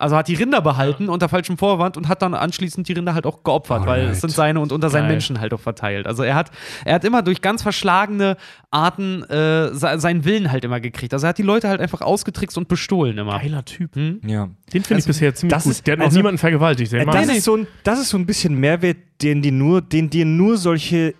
Also 0.00 0.16
hat 0.16 0.28
die 0.28 0.34
Rinder 0.34 0.60
behalten 0.60 1.08
unter 1.08 1.28
falschem 1.28 1.58
Vorwand 1.58 1.96
und 1.96 2.06
hat 2.08 2.22
dann 2.22 2.32
anschließend 2.34 2.86
die 2.88 2.92
Rinder 2.92 3.14
halt 3.14 3.26
auch 3.26 3.42
geopfert, 3.42 3.84
weil 3.84 4.00
Alright. 4.02 4.12
es 4.14 4.20
sind 4.20 4.30
seine 4.30 4.60
und 4.60 4.70
unter 4.70 4.90
seinen 4.90 5.02
Geil. 5.06 5.10
Menschen 5.12 5.40
halt 5.40 5.52
auch 5.52 5.58
verteilt. 5.60 6.06
Also 6.06 6.22
er 6.22 6.36
hat, 6.36 6.52
er 6.84 6.94
hat 6.94 7.04
immer 7.04 7.22
durch 7.22 7.40
ganz 7.42 7.62
verschlagene 7.64 8.36
Arten 8.70 9.24
äh, 9.24 9.74
se- 9.74 9.98
seinen 9.98 10.24
Willen 10.24 10.52
halt 10.52 10.64
immer 10.64 10.78
gekriegt. 10.78 11.12
Also 11.14 11.26
er 11.26 11.30
hat 11.30 11.38
die 11.38 11.42
Leute 11.42 11.68
halt 11.68 11.80
einfach 11.80 12.00
ausgetrickst 12.00 12.56
und 12.56 12.68
bestohlen 12.68 13.18
immer. 13.18 13.40
Geiler 13.40 13.64
Typ. 13.64 13.96
Ja. 13.96 14.48
Den 14.72 14.84
finde 14.84 15.00
ich 15.00 15.06
bisher 15.06 15.34
ziemlich 15.34 15.52
das 15.54 15.64
gut. 15.64 15.72
ist- 15.72 15.86
der 15.86 15.92
hat 15.94 15.98
noch 15.98 16.06
also- 16.06 16.18
niemanden 16.18 16.38
vergewaltigt. 16.38 16.92
Den 16.92 17.00
Äh, 17.00 17.04
Das 17.06 17.26
ist, 17.28 17.42
so 17.44 17.56
ein, 17.56 17.66
das 17.82 17.98
ist 17.98 18.10
so 18.10 18.18
ein 18.18 18.24
bisschen 18.26 18.54
Mehrwert, 18.54 18.98
den, 19.20 19.42
die 19.42 19.50
nur, 19.50 19.82
den 19.82 20.10
dir 20.10 20.24
nur 20.24 20.58
solche 20.58 21.14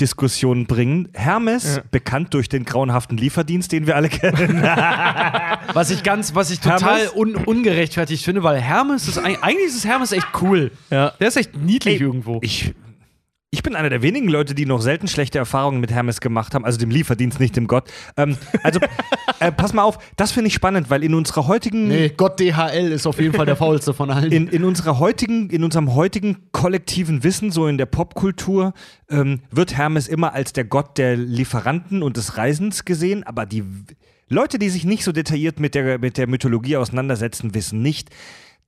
In-Depth-Diskussionen 0.00 0.66
bringen. 0.66 1.08
Hermes, 1.14 1.76
Ja. 1.76 1.82
bekannt 1.90 2.32
durch 2.34 2.48
den 2.48 2.64
grauenhaften 2.64 3.16
Lieferdienst, 3.18 3.70
den 3.72 3.86
wir 3.86 3.96
alle 3.96 4.08
kennen. 4.08 4.62
Was 5.74 5.90
ich 5.90 6.02
ganz, 6.02 6.34
was 6.34 6.50
ich 6.50 6.58
total 6.60 7.08
un 7.14 7.36
ungerechtfertigt 7.36 8.24
finde, 8.24 8.42
weil 8.42 8.60
Hermes 8.60 9.06
ist 9.06 9.18
eig- 9.20 9.40
eigentlich 9.40 9.66
ist 9.68 9.84
Hermes 9.84 10.10
echt 10.12 10.26
cool. 10.42 10.72
Ja. 10.90 11.12
Der 11.20 11.28
ist 11.28 11.36
echt 11.36 11.56
niedlich 11.56 12.00
Ey, 12.00 12.06
irgendwo. 12.06 12.38
Ich, 12.42 12.74
ich 13.52 13.64
bin 13.64 13.74
einer 13.74 13.90
der 13.90 14.00
wenigen 14.00 14.28
Leute, 14.28 14.54
die 14.54 14.64
noch 14.64 14.80
selten 14.80 15.08
schlechte 15.08 15.38
Erfahrungen 15.38 15.80
mit 15.80 15.90
Hermes 15.90 16.20
gemacht 16.20 16.54
haben, 16.54 16.64
also 16.64 16.78
dem 16.78 16.90
Lieferdienst, 16.90 17.40
nicht 17.40 17.56
dem 17.56 17.66
Gott. 17.66 17.90
Ähm, 18.16 18.36
also, 18.62 18.78
äh, 19.40 19.50
pass 19.50 19.72
mal 19.72 19.82
auf, 19.82 19.98
das 20.14 20.30
finde 20.30 20.48
ich 20.48 20.54
spannend, 20.54 20.88
weil 20.88 21.02
in 21.02 21.14
unserer 21.14 21.48
heutigen 21.48 21.88
nee, 21.88 22.10
Gott 22.10 22.38
DHL 22.38 22.92
ist 22.92 23.08
auf 23.08 23.20
jeden 23.20 23.34
Fall 23.34 23.46
der 23.46 23.56
faulste 23.56 23.92
von 23.92 24.10
allen. 24.10 24.30
in, 24.30 24.46
in 24.46 24.62
unserer 24.62 25.00
heutigen, 25.00 25.50
in 25.50 25.64
unserem 25.64 25.96
heutigen 25.96 26.48
kollektiven 26.52 27.24
Wissen, 27.24 27.50
so 27.50 27.66
in 27.66 27.76
der 27.76 27.86
Popkultur, 27.86 28.72
ähm, 29.08 29.40
wird 29.50 29.76
Hermes 29.76 30.06
immer 30.06 30.32
als 30.32 30.52
der 30.52 30.64
Gott 30.64 30.96
der 30.96 31.16
Lieferanten 31.16 32.04
und 32.04 32.16
des 32.16 32.36
Reisens 32.36 32.84
gesehen, 32.84 33.24
aber 33.24 33.46
die 33.46 33.64
Leute, 34.28 34.60
die 34.60 34.68
sich 34.68 34.84
nicht 34.84 35.02
so 35.02 35.10
detailliert 35.10 35.58
mit 35.58 35.74
der, 35.74 35.98
mit 35.98 36.18
der 36.18 36.28
Mythologie 36.28 36.76
auseinandersetzen, 36.76 37.52
wissen 37.52 37.82
nicht, 37.82 38.10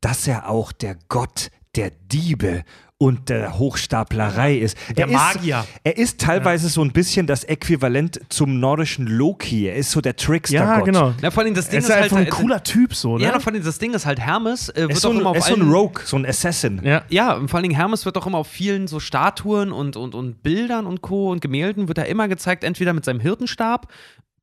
dass 0.01 0.27
er 0.27 0.49
auch 0.49 0.73
der 0.73 0.97
Gott 1.09 1.53
der 1.77 1.91
Diebe 1.91 2.65
und 3.03 3.31
der 3.31 3.59
Hochstaplerei 3.59 4.55
ist. 4.55 4.79
Der 4.97 5.07
er 5.07 5.11
ist, 5.11 5.13
Magier. 5.13 5.65
Er 5.83 5.97
ist 5.99 6.21
teilweise 6.21 6.69
so 6.69 6.83
ein 6.83 6.93
bisschen 6.93 7.27
das 7.27 7.43
Äquivalent 7.43 8.21
zum 8.29 8.61
nordischen 8.61 9.09
Loki. 9.09 9.67
Er 9.67 9.75
ist 9.75 9.91
so 9.91 10.01
der 10.01 10.15
Trickster-Gott. 10.15 10.69
Ja, 10.69 10.81
genau. 10.81 11.15
Na, 11.21 11.33
vor 11.33 11.43
allem 11.43 11.53
das 11.53 11.69
Ding 11.69 11.75
Er 11.75 11.79
ist, 11.81 11.85
ist 11.87 11.95
halt 11.95 12.05
einfach 12.05 12.17
ein 12.19 12.27
äh, 12.27 12.31
cooler 12.31 12.63
Typ, 12.63 12.95
so, 12.95 13.19
ne? 13.19 13.25
Ja, 13.25 13.41
vor 13.41 13.53
allem 13.53 13.65
das 13.65 13.81
Ding 13.81 13.93
ist 13.93 14.07
halt 14.07 14.21
Hermes 14.21 14.69
äh, 14.69 14.83
Er 14.83 14.83
wird 14.83 14.93
ist 14.93 15.01
so 15.01 15.09
auch 15.09 15.15
ein, 15.15 15.21
immer 15.21 15.31
auf 15.31 15.37
ist 15.37 15.47
so 15.47 15.57
ein 15.57 15.63
Rogue, 15.63 16.03
so 16.05 16.17
ein 16.17 16.25
Assassin. 16.25 16.81
ja. 16.85 17.03
Ja, 17.09 17.35
und 17.35 17.49
vor 17.49 17.59
allen 17.59 17.65
Dingen 17.65 17.75
Hermes 17.75 18.07
wird 18.07 18.17
auch 18.17 18.27
immer 18.29 18.39
auf 18.39 18.47
vielen 18.47 18.87
so 18.87 19.01
Statuen 19.01 19.73
und, 19.73 19.97
und, 19.97 20.15
und 20.15 20.45
Bildern 20.45 20.87
und 20.87 21.03
Co. 21.03 21.33
und 21.33 21.41
Gemälden 21.41 21.89
wird 21.89 21.99
er 21.99 22.07
immer 22.07 22.29
gezeigt, 22.29 22.63
entweder 22.63 22.93
mit 22.93 23.05
seinem 23.05 23.19
Hirtenstab, 23.19 23.89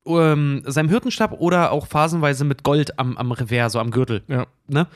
ähm, 0.05 0.63
seinem 0.65 0.89
Hirtenstab 0.89 1.31
oder 1.39 1.71
auch 1.71 1.87
phasenweise 1.87 2.43
mit 2.43 2.63
Gold 2.63 2.99
am, 2.99 3.15
am 3.15 3.31
Revers, 3.31 3.71
so 3.71 3.79
am 3.79 3.91
Gürtel. 3.91 4.23
Ja. 4.27 4.47
Ne? 4.67 4.87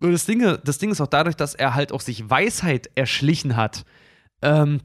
Das 0.00 0.26
Ding, 0.26 0.58
das 0.64 0.78
Ding 0.78 0.90
ist 0.90 1.00
auch 1.00 1.06
dadurch, 1.06 1.36
dass 1.36 1.54
er 1.54 1.74
halt 1.74 1.92
auch 1.92 2.00
sich 2.00 2.28
Weisheit 2.28 2.90
erschlichen 2.94 3.56
hat. 3.56 3.84
Ähm, 4.42 4.80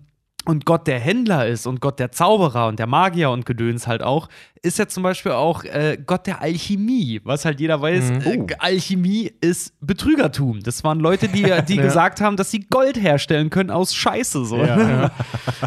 und 0.49 0.65
Gott 0.65 0.87
der 0.87 0.99
Händler 0.99 1.45
ist 1.47 1.67
und 1.67 1.79
Gott 1.79 1.99
der 1.99 2.11
Zauberer 2.11 2.67
und 2.67 2.79
der 2.79 2.87
Magier 2.87 3.29
und 3.29 3.45
Gedöns 3.45 3.85
halt 3.85 4.01
auch, 4.01 4.29
ist 4.61 4.77
er 4.79 4.89
zum 4.89 5.03
Beispiel 5.03 5.31
auch 5.31 5.63
äh, 5.63 5.97
Gott 6.05 6.25
der 6.27 6.41
Alchemie. 6.41 7.21
Was 7.23 7.45
halt 7.45 7.59
jeder 7.61 7.81
weiß, 7.81 8.09
äh, 8.25 8.45
Alchemie 8.57 9.31
ist 9.41 9.73
Betrügertum. 9.79 10.61
Das 10.63 10.83
waren 10.83 10.99
Leute, 10.99 11.27
die, 11.29 11.43
die 11.67 11.75
Ja. 11.75 11.81
gesagt 11.83 12.19
haben, 12.19 12.35
dass 12.35 12.49
sie 12.51 12.61
Gold 12.69 12.99
herstellen 13.01 13.49
können 13.51 13.69
aus 13.69 13.93
Scheiße. 13.95 14.43
So. 14.45 14.57
Ja. 14.57 15.11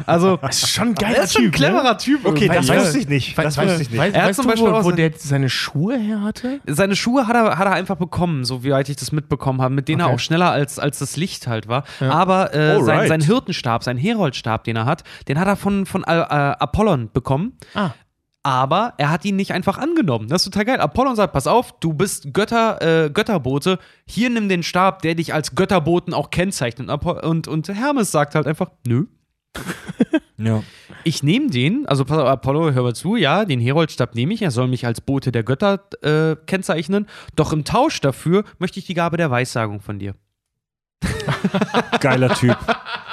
Also, 0.06 0.36
Das 0.38 0.62
ist 0.62 0.70
schon 0.70 0.88
ein 0.88 0.94
geiler 0.94 1.18
er 1.18 1.24
ist 1.24 1.32
schon 1.34 1.42
ein 1.42 1.52
Typ. 1.52 1.54
cleverer 1.54 1.98
Typ. 1.98 2.24
Okay, 2.26 2.48
das 2.48 2.66
Ja. 2.68 2.76
wusste 2.80 2.98
ich 2.98 3.08
nicht. 3.08 3.38
Das 3.38 3.56
Wei- 3.56 3.66
wusste 3.66 3.82
ich 3.82 3.90
nicht. 3.90 3.98
Weißt, 4.00 4.16
Er 4.16 4.24
hat 4.24 4.34
zum 4.34 4.44
du, 4.44 4.50
Beispiel 4.50 4.72
wo, 4.72 4.84
wo 4.84 4.90
der 4.90 5.12
seine 5.16 5.48
Schuhe 5.48 5.96
her 5.98 6.22
hatte? 6.22 6.60
Seine 6.66 6.96
Schuhe 6.96 7.26
hat 7.28 7.36
er, 7.36 7.56
hat 7.58 7.66
er 7.66 7.72
einfach 7.72 7.96
bekommen, 7.96 8.44
so 8.44 8.64
wie 8.64 8.70
weit 8.72 8.88
ich 8.88 8.96
das 8.96 9.12
mitbekommen 9.12 9.60
habe, 9.62 9.74
mit 9.74 9.88
denen 9.88 10.00
er 10.00 10.06
Okay. 10.06 10.14
auch 10.16 10.18
schneller 10.18 10.50
als, 10.50 10.78
als 10.78 10.98
das 10.98 11.16
Licht 11.16 11.46
halt 11.46 11.68
war. 11.68 11.84
Aber 12.00 12.52
äh, 12.54 12.82
sein, 12.82 13.08
sein 13.08 13.20
Hirtenstab, 13.20 13.84
sein 13.84 13.96
Heroldstab, 13.96 14.64
den 14.64 14.71
er 14.76 14.86
hat, 14.86 15.04
den 15.28 15.38
hat 15.38 15.46
er 15.46 15.56
von, 15.56 15.86
von 15.86 16.04
äh, 16.04 16.06
Apollon 16.06 17.10
bekommen. 17.12 17.58
Ah. 17.74 17.90
Aber 18.44 18.94
er 18.98 19.10
hat 19.10 19.24
ihn 19.24 19.36
nicht 19.36 19.52
einfach 19.52 19.78
angenommen. 19.78 20.26
Das 20.28 20.42
ist 20.42 20.52
total 20.52 20.64
geil. 20.64 20.80
Apollon 20.80 21.14
sagt: 21.14 21.32
Pass 21.32 21.46
auf, 21.46 21.78
du 21.78 21.92
bist 21.92 22.34
Götter, 22.34 23.04
äh, 23.04 23.10
Götterbote. 23.10 23.78
Hier 24.04 24.30
nimm 24.30 24.48
den 24.48 24.64
Stab, 24.64 25.02
der 25.02 25.14
dich 25.14 25.32
als 25.32 25.54
Götterboten 25.54 26.12
auch 26.12 26.30
kennzeichnet. 26.30 26.90
Und, 26.90 27.46
und 27.46 27.68
Hermes 27.68 28.10
sagt 28.10 28.34
halt 28.34 28.48
einfach: 28.48 28.70
Nö. 28.84 29.06
Ja. 30.38 30.62
Ich 31.04 31.22
nehme 31.22 31.50
den, 31.50 31.86
also 31.86 32.04
pass 32.04 32.18
auf, 32.18 32.28
Apollo, 32.28 32.72
hör 32.72 32.82
mal 32.82 32.94
zu, 32.94 33.16
ja, 33.16 33.44
den 33.44 33.60
Heroldstab 33.60 34.14
nehme 34.14 34.34
ich, 34.34 34.42
er 34.42 34.50
soll 34.50 34.68
mich 34.68 34.86
als 34.86 35.00
Bote 35.00 35.32
der 35.32 35.42
Götter 35.42 35.88
äh, 36.02 36.36
kennzeichnen, 36.46 37.06
doch 37.36 37.52
im 37.52 37.64
Tausch 37.64 38.00
dafür 38.00 38.44
möchte 38.58 38.78
ich 38.78 38.86
die 38.86 38.94
Gabe 38.94 39.16
der 39.16 39.30
Weissagung 39.30 39.80
von 39.80 39.98
dir. 39.98 40.14
Geiler 42.00 42.34
Typ. 42.34 42.56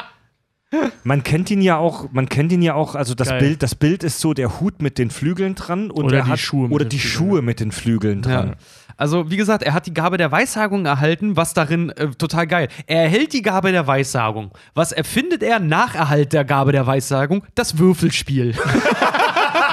Man 1.03 1.23
kennt 1.23 1.49
ihn 1.49 1.61
ja 1.61 1.77
auch, 1.77 2.11
man 2.11 2.29
kennt 2.29 2.51
ihn 2.51 2.61
ja 2.61 2.75
auch, 2.75 2.93
also 2.93 3.15
das 3.15 3.29
Geil. 3.29 3.39
Bild, 3.39 3.63
das 3.63 3.73
Bild 3.73 4.03
ist 4.03 4.19
so 4.19 4.35
der 4.35 4.59
Hut 4.59 4.81
mit 4.81 4.99
den 4.99 5.09
Flügeln 5.09 5.55
dran 5.55 5.89
und 5.89 6.05
Oder 6.05 6.19
er 6.19 6.23
die 6.25 6.29
hat, 6.31 6.39
Schuhe 6.39 6.67
mit 6.67 6.71
oder 6.73 6.85
den 6.85 6.89
die 6.89 6.99
Flügeln, 6.99 7.29
Schuhe 7.29 7.41
mit 7.41 7.59
den 7.59 7.71
Flügeln 7.71 8.21
dran. 8.21 8.49
Ja. 8.49 8.55
Also, 8.95 9.31
wie 9.31 9.37
gesagt, 9.37 9.63
er 9.63 9.73
hat 9.73 9.87
die 9.87 9.93
Gabe 9.93 10.17
der 10.17 10.31
Weissagung 10.31 10.85
erhalten, 10.85 11.37
was 11.37 11.53
darin 11.53 11.89
äh, 11.91 12.09
total 12.09 12.47
geil. 12.47 12.67
Er 12.85 13.03
erhält 13.03 13.33
die 13.33 13.41
Gabe 13.41 13.71
der 13.71 13.87
Weissagung. 13.87 14.51
Was 14.75 14.91
erfindet 14.91 15.41
er 15.41 15.59
nach 15.59 15.95
Erhalt 15.95 16.33
der 16.33 16.45
Gabe 16.45 16.73
der 16.73 16.85
Weissagung? 16.85 17.43
Das 17.55 17.79
Würfelspiel. 17.79 18.55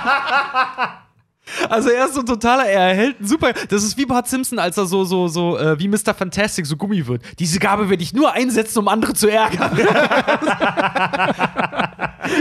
Also 1.71 1.91
er 1.91 2.07
ist 2.07 2.15
so 2.15 2.21
ein 2.21 2.27
totaler, 2.27 2.67
er 2.67 2.89
erhält 2.91 3.21
ein 3.21 3.27
super. 3.27 3.53
Das 3.69 3.85
ist 3.85 3.97
wie 3.97 4.05
Bart 4.07 4.29
Simpson, 4.29 4.59
als 4.59 4.77
er 4.77 4.87
so, 4.87 5.05
so, 5.05 5.29
so, 5.29 5.57
äh, 5.59 5.79
wie 5.79 5.89
Mr. 5.89 6.13
Fantastic, 6.17 6.67
so 6.67 6.77
Gummi 6.77 7.07
wird. 7.07 7.23
Diese 7.39 7.59
Gabe 7.59 7.89
werde 7.89 8.03
ich 8.03 8.13
nur 8.13 8.33
einsetzen, 8.33 8.81
um 8.81 8.89
andere 8.89 9.15
zu 9.15 9.31
ärgern. 9.31 9.71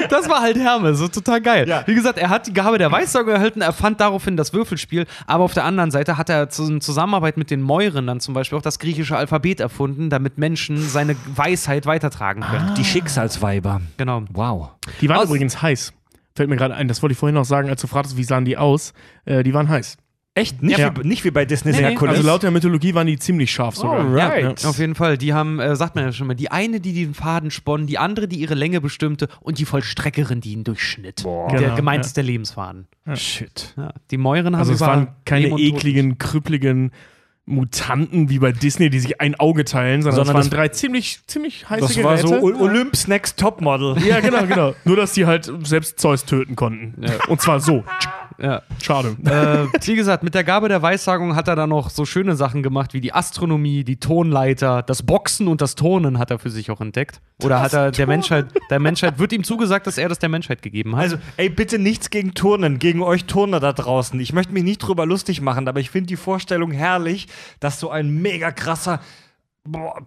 das 0.10 0.28
war 0.30 0.42
halt 0.42 0.58
Hermes, 0.58 0.98
so 1.00 1.08
total 1.08 1.42
geil. 1.42 1.68
Ja. 1.68 1.84
Wie 1.86 1.94
gesagt, 1.96 2.18
er 2.18 2.30
hat 2.30 2.48
die 2.48 2.54
Gabe 2.54 2.78
der 2.78 2.92
Weissagung 2.92 3.32
erhalten, 3.34 3.62
er 3.62 3.74
fand 3.74 4.00
daraufhin 4.02 4.38
das 4.38 4.54
Würfelspiel, 4.54 5.06
aber 5.28 5.44
auf 5.44 5.54
der 5.54 5.66
anderen 5.66 5.92
Seite 5.92 6.18
hat 6.18 6.30
er 6.30 6.50
in 6.60 6.82
Zusammenarbeit 6.82 7.38
mit 7.38 7.52
den 7.52 7.62
Mäuren 7.62 8.08
dann 8.08 8.20
zum 8.20 8.34
Beispiel 8.34 8.58
auch 8.58 8.64
das 8.64 8.80
griechische 8.80 9.16
Alphabet 9.16 9.60
erfunden, 9.60 10.10
damit 10.10 10.38
Menschen 10.38 10.78
seine 10.78 11.16
Weisheit 11.36 11.86
weitertragen 11.86 12.42
können. 12.42 12.74
Die 12.76 12.86
Schicksalsweiber. 12.86 13.82
Genau. 13.98 14.24
Wow. 14.32 14.70
Die 15.02 15.10
waren 15.10 15.20
Aus- 15.20 15.26
übrigens 15.26 15.62
heiß. 15.62 15.94
Fällt 16.36 16.50
mir 16.50 16.58
gerade 16.58 16.76
ein, 16.76 16.88
das 16.88 17.02
wollte 17.02 17.14
ich 17.14 17.18
vorhin 17.18 17.36
noch 17.36 17.46
sagen, 17.46 17.70
als 17.70 17.82
du 17.82 17.88
fragtest, 17.88 18.18
wie 18.18 18.24
sahen 18.24 18.46
die 18.46 18.58
aus. 18.58 18.94
Äh, 19.26 19.44
die 19.44 19.54
waren 19.54 19.70
heiß. 19.70 19.98
Echt? 20.38 20.62
Nicht, 20.62 20.78
Ja. 20.78 20.94
wie, 21.02 21.08
nicht 21.08 21.24
wie 21.24 21.32
bei 21.32 21.46
Disney's 21.46 21.78
Nee. 21.78 21.84
Herkules. 21.84 22.18
Also 22.18 22.28
laut 22.28 22.44
der 22.44 22.52
Mythologie 22.52 22.94
waren 22.94 23.08
die 23.08 23.18
ziemlich 23.18 23.50
scharf 23.52 23.78
sogar. 23.78 24.02
Alright. 24.02 24.64
Ja. 24.64 24.70
Auf 24.70 24.80
jeden 24.80 24.94
Fall. 24.94 25.18
Die 25.18 25.34
haben, 25.34 25.62
äh, 25.62 25.78
sagt 25.78 25.96
man 25.96 26.04
ja 26.04 26.12
schon 26.12 26.28
mal, 26.28 26.34
die 26.34 26.52
eine, 26.52 26.82
die 26.82 26.92
den 26.92 27.14
Faden 27.14 27.52
sponnen, 27.52 27.88
die 27.88 27.98
andere, 27.98 28.28
die 28.28 28.36
ihre 28.42 28.54
Länge 28.54 28.82
bestimmte 28.82 29.30
und 29.40 29.60
die 29.60 29.66
Vollstreckerin, 29.66 30.42
die 30.42 30.52
ihn 30.52 30.66
durchschnitt. 30.66 31.24
Der 31.24 31.48
Genau, 31.62 31.76
gemeint 31.78 32.06
ja. 32.06 32.12
der 32.12 32.24
Lebensfaden. 32.24 32.88
Shit. 33.14 33.74
Ja. 33.78 33.94
Die 34.12 34.18
Mäuren 34.18 34.48
haben 34.48 34.56
Also 34.56 34.74
es 34.74 34.82
waren 34.82 35.08
keine 35.24 35.48
ekligen, 35.58 36.18
krüppeligen 36.18 36.92
Mutanten 37.48 38.30
wie 38.30 38.40
bei 38.40 38.52
Disney, 38.52 38.90
die 38.90 39.00
sich 39.00 39.22
ein 39.22 39.36
Auge 39.36 39.66
teilen, 39.66 40.02
sondern, 40.02 40.26
Sondern 40.26 40.36
es 40.42 40.46
waren 40.46 40.50
das- 40.50 40.58
drei 40.58 40.68
ziemlich, 40.70 41.20
ziemlich 41.28 41.70
heiße 41.70 41.82
Das 41.88 42.04
war 42.04 42.16
Geräte. 42.16 42.28
so 42.28 42.40
Ol- 42.42 42.56
Olymps 42.56 43.08
Next 43.08 43.40
Topmodel. 43.40 43.98
ja, 44.04 44.20
genau, 44.20 44.46
genau. 44.48 44.74
Nur, 44.84 44.96
dass 44.96 45.14
die 45.14 45.26
halt 45.28 45.52
selbst 45.64 46.00
Zeus 46.00 46.26
töten 46.26 46.56
konnten. 46.56 46.96
Und 47.28 47.42
zwar 47.42 47.60
so. 47.60 47.84
Ja. 48.38 48.62
Schade. 48.82 49.16
äh, 49.26 49.68
wie 49.86 49.96
gesagt, 49.96 50.24
mit 50.24 50.36
der 50.36 50.44
Gabe 50.44 50.70
der 50.70 50.82
Weissagung 50.82 51.36
hat 51.36 51.48
er 51.48 51.56
dann 51.56 51.70
noch 51.70 51.90
so 51.90 52.06
schöne 52.06 52.36
Sachen 52.36 52.64
gemacht 52.64 52.94
wie 52.94 53.02
die 53.02 53.14
Astronomie, 53.14 53.84
die 53.84 53.98
Tonleiter, 53.98 54.82
das 54.82 55.04
Boxen 55.04 55.48
und 55.48 55.62
das 55.62 55.76
Turnen 55.76 56.20
hat 56.20 56.32
er 56.32 56.40
für 56.40 56.50
sich 56.50 56.72
auch 56.72 56.82
entdeckt. 56.82 57.22
Oder 57.44 57.60
hat 57.62 57.74
er 57.74 57.92
der 57.92 58.08
Menschheit, 58.08 58.48
der 58.70 58.80
Menschheit, 58.80 59.20
wird 59.20 59.34
ihm 59.34 59.44
zugesagt, 59.44 59.88
dass 59.88 59.98
er 59.98 60.08
das 60.10 60.20
der 60.20 60.30
Menschheit 60.30 60.62
gegeben 60.62 60.96
hat. 60.96 61.04
Also, 61.04 61.18
ey, 61.38 61.50
bitte 61.50 61.80
nichts 61.80 62.10
gegen 62.10 62.34
Turnen, 62.34 62.80
gegen 62.80 63.02
euch 63.02 63.26
Turner 63.26 63.60
da 63.60 63.74
draußen. 63.74 64.20
Ich 64.20 64.32
möchte 64.34 64.54
mich 64.54 64.64
nicht 64.64 64.80
drüber 64.80 65.06
lustig 65.06 65.42
machen, 65.42 65.68
aber 65.68 65.80
ich 65.80 65.90
finde 65.90 66.08
die 66.08 66.16
Vorstellung 66.16 66.72
herrlich, 66.72 67.28
dass 67.60 67.80
so 67.80 67.90
ein 67.90 68.10
mega 68.22 68.52
krasser, 68.52 69.02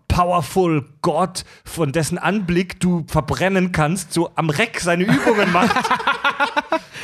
powerful 0.07 0.85
Gott, 1.03 1.45
von 1.65 1.93
dessen 1.93 2.17
Anblick 2.19 2.81
du 2.81 3.05
verbrennen 3.09 3.73
kannst, 3.73 4.13
so 4.13 4.31
am 4.37 4.51
Reck 4.51 4.81
seine 4.81 5.05
Übungen 5.05 5.53
macht. 5.53 5.75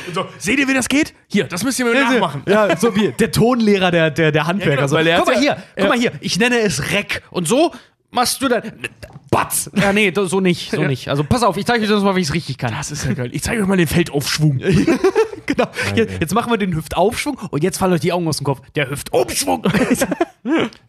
Und 0.07 0.13
so, 0.13 0.25
seht 0.37 0.59
ihr, 0.59 0.67
wie 0.67 0.73
das 0.73 0.87
geht? 0.87 1.13
Hier, 1.27 1.45
das 1.45 1.63
müsst 1.63 1.79
ihr 1.79 1.85
mir 1.85 1.93
nachmachen. 1.93 2.43
Ja, 2.47 2.75
so 2.77 2.95
wie 2.95 3.11
der 3.11 3.31
Tonlehrer 3.31 3.91
der, 3.91 4.11
der, 4.11 4.31
der 4.31 4.47
Handwerker. 4.47 4.81
Ja, 4.81 4.87
genau, 4.87 4.87
so, 4.87 4.97
er 4.97 5.17
guck 5.17 5.27
mal 5.27 5.39
hier, 5.39 5.57
guck 5.77 5.89
mal 5.89 5.97
hier, 5.97 6.11
ich 6.21 6.39
nenne 6.39 6.59
es 6.59 6.91
Reck. 6.91 7.21
Und 7.31 7.47
so 7.47 7.71
machst 8.15 8.41
du 8.41 8.47
dann. 8.47 8.63
Batz! 9.29 9.69
Ja, 9.75 9.91
nee, 9.91 10.13
so 10.15 10.39
nicht, 10.39 10.71
so 10.71 10.81
Ja. 10.81 10.87
nicht. 10.87 11.09
Also 11.09 11.23
pass 11.23 11.43
auf, 11.43 11.57
ich 11.57 11.65
zeige 11.65 11.83
euch 11.83 11.89
das 11.89 12.01
mal, 12.03 12.15
wie 12.15 12.21
ich 12.21 12.27
es 12.29 12.33
richtig 12.33 12.57
kann. 12.57 12.71
Das 12.71 12.89
ist 12.89 13.05
ja 13.05 13.13
geil. 13.13 13.29
Ich 13.33 13.43
zeige 13.43 13.61
euch 13.61 13.67
mal 13.67 13.75
den 13.75 13.87
Feldaufschwung. 13.87 14.59
genau. 15.45 15.67
Jetzt, 15.93 16.21
jetzt 16.21 16.33
machen 16.33 16.51
wir 16.51 16.57
den 16.57 16.73
Hüftaufschwung 16.73 17.37
und 17.51 17.63
jetzt 17.63 17.77
fallen 17.77 17.91
euch 17.93 17.99
die 17.99 18.13
Augen 18.13 18.27
aus 18.27 18.37
dem 18.37 18.45
Kopf. 18.45 18.61
Der 18.75 18.89
Hüftumschwung. 18.89 19.63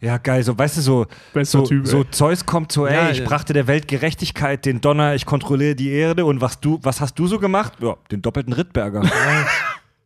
Ja, 0.01 0.17
geil. 0.19 0.43
So, 0.43 0.55
weißt 0.55 0.77
du, 0.77 0.81
so, 0.81 1.05
Bester 1.33 1.59
so, 1.61 1.65
Typ, 1.65 1.87
so. 1.87 2.03
Zeus 2.03 2.45
kommt 2.45 2.71
so, 2.71 2.85
ey, 2.85 2.93
Ja, 2.93 3.09
ich 3.09 3.23
brachte 3.23 3.53
der 3.53 3.65
Welt 3.65 3.87
Gerechtigkeit, 3.87 4.63
den 4.67 4.81
Donner, 4.81 5.15
ich 5.15 5.25
kontrolliere 5.25 5.73
die 5.73 5.89
Erde 5.89 6.25
und 6.25 6.41
was 6.41 6.59
du, 6.59 6.79
was 6.83 7.01
hast 7.01 7.15
du 7.17 7.25
so 7.25 7.39
gemacht? 7.39 7.73
Ja, 7.81 7.95
den 8.11 8.21
doppelten 8.21 8.53
Rittberger. 8.53 9.01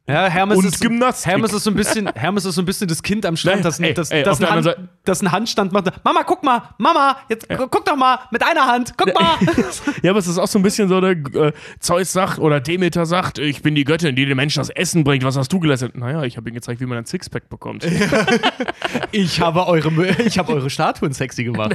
Ja, 0.07 0.25
Hermes 0.27 0.57
Und 0.57 0.65
ist, 0.65 0.81
Gymnastik. 0.81 1.31
Hermes 1.31 1.53
ist 1.53 1.63
so 1.63 1.69
ein 1.69 1.75
bisschen, 1.75 2.09
Hermes 2.15 2.43
ist 2.43 2.55
so 2.55 2.61
ein 2.61 2.65
bisschen 2.65 2.87
das 2.87 3.01
Kind 3.03 3.25
am 3.25 3.37
Strand, 3.37 3.63
das, 3.63 3.79
ey, 3.79 3.93
das, 3.93 4.09
ey, 4.11 4.23
das, 4.23 4.41
ein 4.41 4.49
Hand, 4.49 4.75
das 5.05 5.21
einen 5.21 5.31
Handstand 5.31 5.71
macht. 5.71 5.91
Mama, 6.03 6.23
guck 6.25 6.43
mal, 6.43 6.63
Mama, 6.79 7.17
jetzt 7.29 7.47
gu- 7.47 7.67
guck 7.69 7.85
doch 7.85 7.95
mal 7.95 8.19
mit 8.31 8.43
einer 8.43 8.65
Hand, 8.67 8.93
guck 8.97 9.13
mal. 9.13 9.37
Ja, 10.01 10.09
aber 10.11 10.19
es 10.19 10.27
ist 10.27 10.37
auch 10.39 10.47
so 10.47 10.57
ein 10.59 10.63
bisschen 10.63 10.89
so, 10.89 10.99
der 10.99 11.11
äh, 11.11 11.53
Zeus 11.79 12.11
sagt 12.11 12.39
oder 12.39 12.59
Demeter 12.59 13.05
sagt, 13.05 13.37
ich 13.37 13.61
bin 13.61 13.75
die 13.75 13.83
Göttin, 13.83 14.15
die 14.15 14.25
den 14.25 14.35
Menschen 14.35 14.59
das 14.59 14.69
Essen 14.69 15.03
bringt. 15.03 15.23
Was 15.23 15.37
hast 15.37 15.53
du 15.53 15.59
geleistet? 15.59 15.95
Naja, 15.95 16.23
ich 16.23 16.35
habe 16.35 16.49
ihm 16.49 16.55
gezeigt, 16.55 16.81
wie 16.81 16.85
man 16.87 16.97
ein 16.97 17.05
Sixpack 17.05 17.47
bekommt. 17.49 17.85
Ich 19.13 19.39
habe 19.41 19.67
eure, 19.67 20.07
ich 20.25 20.37
habe 20.37 20.53
eure 20.53 20.69
Statuen 20.69 21.13
sexy 21.13 21.43
gemacht. 21.43 21.73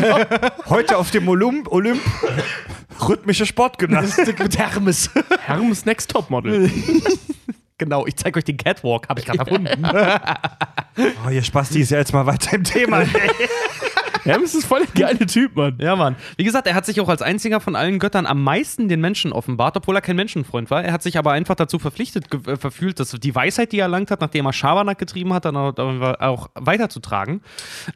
Heute 0.68 0.96
auf 0.96 1.10
dem 1.10 1.28
Olymp, 1.28 1.70
Olymp 1.70 2.00
rhythmische 3.08 3.46
Sportgymnastik. 3.46 4.38
mit 4.38 4.58
Hermes. 4.58 5.10
Hermes 5.40 5.84
Next 5.84 6.10
Topmodel. 6.10 6.70
Genau, 7.78 8.06
ich 8.06 8.16
zeige 8.16 8.38
euch 8.38 8.44
den 8.44 8.56
Catwalk, 8.56 9.08
habe 9.08 9.20
ich 9.20 9.26
gerade 9.26 9.38
erfunden. 9.50 9.86
Oh, 11.24 11.30
ihr 11.30 11.42
Spasti 11.42 11.80
ist 11.80 11.90
ja 11.90 11.98
jetzt 11.98 12.12
mal 12.12 12.26
weiter 12.26 12.54
im 12.56 12.64
Thema. 12.64 13.02
Hermes 14.28 14.54
ist 14.54 14.66
voll 14.66 14.82
der 14.94 15.06
geile 15.06 15.26
Typ, 15.26 15.56
Mann. 15.56 15.76
Ja, 15.80 15.96
Mann. 15.96 16.16
Wie 16.36 16.44
gesagt, 16.44 16.66
er 16.66 16.74
hat 16.74 16.86
sich 16.86 17.00
auch 17.00 17.08
als 17.08 17.22
einziger 17.22 17.60
von 17.60 17.76
allen 17.76 17.98
Göttern 17.98 18.26
am 18.26 18.42
meisten 18.42 18.88
den 18.88 19.00
Menschen 19.00 19.32
offenbart, 19.32 19.76
obwohl 19.76 19.96
er 19.96 20.02
kein 20.02 20.16
Menschenfreund 20.16 20.70
war. 20.70 20.84
Er 20.84 20.92
hat 20.92 21.02
sich 21.02 21.18
aber 21.18 21.32
einfach 21.32 21.54
dazu 21.54 21.78
verpflichtet 21.78 22.26
äh, 22.46 22.56
verfühlt, 22.56 23.00
dass 23.00 23.10
die 23.10 23.34
Weisheit, 23.34 23.72
die 23.72 23.78
er 23.78 23.84
erlangt 23.84 24.10
hat, 24.10 24.20
nachdem 24.20 24.46
er 24.46 24.52
Schabernack 24.52 24.98
getrieben 24.98 25.32
hat, 25.32 25.44
dann 25.44 25.56
auch, 25.56 26.48
weiterzutragen. 26.54 27.40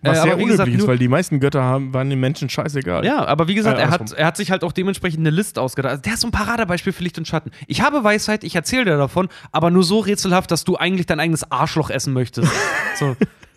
Was 0.02 0.18
Äh, 0.18 0.22
sehr 0.22 0.36
gesagt, 0.36 0.42
unüblich 0.42 0.78
ist, 0.78 0.86
weil 0.86 0.98
die 0.98 1.08
meisten 1.08 1.40
Götter 1.40 1.62
haben, 1.62 1.92
waren 1.94 2.08
den 2.10 2.20
Menschen 2.20 2.48
scheißegal. 2.48 3.04
Ja, 3.04 3.24
aber 3.26 3.48
wie 3.48 3.54
gesagt, 3.54 3.78
Äh, 3.78 3.82
er, 3.82 3.90
hat, 3.90 4.12
er 4.12 4.26
hat 4.26 4.36
sich 4.36 4.50
halt 4.50 4.64
auch 4.64 4.72
dementsprechend 4.72 5.20
eine 5.20 5.30
List 5.30 5.58
ausgedacht. 5.58 5.90
Also 5.90 6.02
der 6.02 6.14
ist 6.14 6.20
so 6.20 6.28
ein 6.28 6.32
Paradebeispiel 6.32 6.92
für 6.92 7.02
Licht 7.02 7.18
und 7.18 7.28
Schatten. 7.28 7.50
Ich 7.66 7.82
habe 7.82 8.02
Weisheit, 8.04 8.44
ich 8.44 8.54
erzähle 8.54 8.84
dir 8.84 8.96
davon, 8.96 9.28
aber 9.52 9.70
nur 9.70 9.82
so 9.84 10.00
rätselhaft, 10.00 10.50
dass 10.50 10.64
du 10.64 10.76
eigentlich 10.76 11.06
dein 11.06 11.20
eigenes 11.20 11.50
Arschloch 11.50 11.90
essen 11.90 12.12
möchtest. 12.12 12.50
So. 12.98 13.16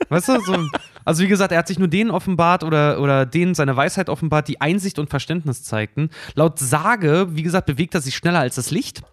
Weißt 0.09 0.27
du? 0.29 0.39
So. 0.41 0.57
Also 1.03 1.23
wie 1.23 1.27
gesagt, 1.27 1.51
er 1.51 1.59
hat 1.59 1.67
sich 1.67 1.79
nur 1.79 1.87
denen 1.87 2.11
offenbart 2.11 2.63
oder, 2.63 2.99
oder 2.99 3.25
denen 3.25 3.53
seine 3.55 3.75
Weisheit 3.75 4.09
offenbart, 4.09 4.47
die 4.47 4.59
Einsicht 4.61 4.97
und 4.99 5.09
Verständnis 5.09 5.63
zeigten. 5.63 6.09
Laut 6.33 6.57
Sage, 6.59 7.27
wie 7.31 7.43
gesagt, 7.43 7.67
bewegt 7.67 7.93
er 7.95 8.01
sich 8.01 8.15
schneller 8.15 8.39
als 8.39 8.55
das 8.55 8.71
Licht. 8.71 9.03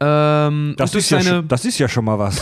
Ähm, 0.00 0.74
Das 0.76 0.94
ist, 0.94 1.10
ja 1.10 1.20
schon, 1.20 1.48
das 1.48 1.64
ist 1.64 1.78
ja 1.78 1.88
schon 1.88 2.04
mal 2.04 2.18
was. 2.18 2.40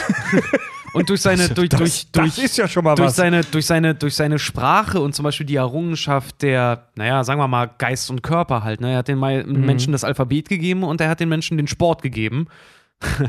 und 0.93 1.09
durch 1.09 1.23
seine, 1.23 1.49
durch, 1.49 1.71
das, 1.71 1.79
durch, 1.79 2.07
das 2.13 2.35
durch, 2.35 2.45
ist 2.45 2.59
ja 2.59 2.69
schon 2.69 2.85
mal 2.85 2.95
durch 2.95 3.09
was. 3.09 3.17
seine, 3.17 3.43
durch, 3.45 3.65
seine, 3.65 3.95
durch 3.95 4.15
seine 4.15 4.39
Sprache 4.39 5.01
und 5.01 5.15
zum 5.15 5.23
Beispiel 5.23 5.47
die 5.47 5.57
Errungenschaft 5.57 6.43
der, 6.43 6.89
naja, 6.97 7.25
sagen 7.25 7.41
wir 7.41 7.49
mal, 7.49 7.71
Geist 7.79 8.11
und 8.11 8.23
Körper 8.23 8.63
halt. 8.63 8.83
Ne? 8.83 8.93
Er 8.93 8.99
hat 8.99 9.09
den 9.09 9.19
Mai- 9.19 9.43
Menschen 9.45 9.93
das 9.93 10.05
Alphabet 10.05 10.51
gegeben 10.51 10.83
und 10.85 11.01
er 11.01 11.09
hat 11.09 11.21
den 11.21 11.31
Menschen 11.31 11.57
den 11.57 11.67
Sport 11.69 12.03
gegeben. 12.03 12.49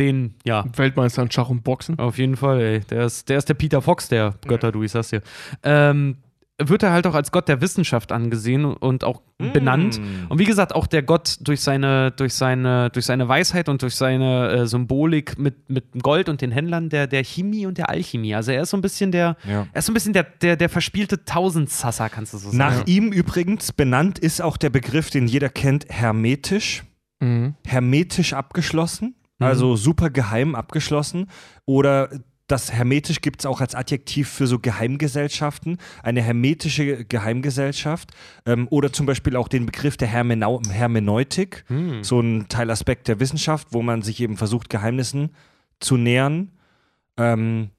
den, 0.00 0.34
ja, 0.44 0.64
Weltmeister 0.76 1.22
in 1.22 1.30
Schach 1.30 1.48
und 1.50 1.62
Boxen. 1.62 1.98
auf 1.98 2.18
jeden 2.18 2.36
Fall, 2.36 2.60
ey. 2.60 2.80
Der 2.80 3.04
ist 3.04 3.28
der, 3.28 3.38
ist 3.38 3.48
der 3.48 3.54
Peter 3.54 3.80
Fox 3.82 4.08
der 4.08 4.34
Götter, 4.48 4.72
du, 4.72 4.82
ich 4.82 4.90
sag's 4.90 5.10
dir. 5.10 5.22
Ähm, 5.62 6.16
wird 6.62 6.82
er 6.82 6.92
halt 6.92 7.06
auch 7.06 7.14
als 7.14 7.32
Gott 7.32 7.48
der 7.48 7.62
Wissenschaft 7.62 8.12
angesehen 8.12 8.66
und 8.66 9.02
auch 9.02 9.22
benannt. 9.38 9.98
Und 10.28 10.38
wie 10.38 10.44
gesagt, 10.44 10.74
auch 10.74 10.86
der 10.86 11.02
Gott 11.02 11.38
durch 11.40 11.62
seine, 11.62 12.10
durch 12.10 12.34
seine, 12.34 12.90
durch 12.90 13.06
seine 13.06 13.26
Weisheit 13.28 13.70
und 13.70 13.80
durch 13.80 13.94
seine 13.94 14.50
äh, 14.50 14.66
Symbolik 14.66 15.38
mit, 15.38 15.70
mit 15.70 15.84
Gold 16.02 16.28
und 16.28 16.42
den 16.42 16.50
Händlern 16.52 16.90
der, 16.90 17.06
der 17.06 17.24
Chemie 17.24 17.64
und 17.64 17.78
der 17.78 17.88
Alchemie. 17.88 18.34
Also 18.34 18.52
er 18.52 18.60
ist 18.60 18.70
so 18.70 18.76
ein 18.76 18.82
bisschen 18.82 19.10
der, 19.10 19.38
Ja. 19.48 19.68
er 19.72 19.78
ist 19.78 19.86
so 19.86 19.90
ein 19.92 19.94
bisschen 19.94 20.12
der, 20.12 20.24
der, 20.24 20.56
der 20.56 20.68
verspielte 20.68 21.24
Tausendsasser, 21.24 22.10
kannst 22.10 22.34
du 22.34 22.36
so 22.36 22.50
sagen. 22.50 22.58
Nach 22.58 22.86
ihm 22.86 23.10
übrigens 23.10 23.72
benannt 23.72 24.18
ist 24.18 24.42
auch 24.42 24.58
der 24.58 24.68
Begriff, 24.68 25.08
den 25.08 25.28
jeder 25.28 25.48
kennt, 25.48 25.86
hermetisch. 25.88 26.84
Mhm. 27.20 27.54
Hermetisch 27.66 28.34
abgeschlossen, 28.34 29.14
also 29.40 29.76
super 29.76 30.10
geheim 30.10 30.54
abgeschlossen. 30.54 31.28
Oder 31.66 32.10
das 32.46 32.72
hermetisch 32.72 33.20
gibt 33.20 33.40
es 33.40 33.46
auch 33.46 33.60
als 33.60 33.74
Adjektiv 33.74 34.28
für 34.28 34.46
so 34.46 34.58
Geheimgesellschaften, 34.58 35.78
eine 36.02 36.20
hermetische 36.20 37.04
Geheimgesellschaft. 37.04 38.10
Ähm, 38.44 38.66
oder 38.70 38.92
zum 38.92 39.06
Beispiel 39.06 39.36
auch 39.36 39.48
den 39.48 39.66
Begriff 39.66 39.96
der 39.96 40.08
Hermenau 40.08 40.60
Hermeneutik, 40.68 41.64
so 42.02 42.20
ein 42.20 42.48
Teilaspekt 42.48 43.08
der 43.08 43.20
Wissenschaft, 43.20 43.68
wo 43.70 43.82
man 43.82 44.02
sich 44.02 44.20
eben 44.20 44.36
versucht, 44.36 44.68
Geheimnissen 44.68 45.30
zu 45.78 45.96
nähern. 45.96 46.50
Ähm, 47.16 47.70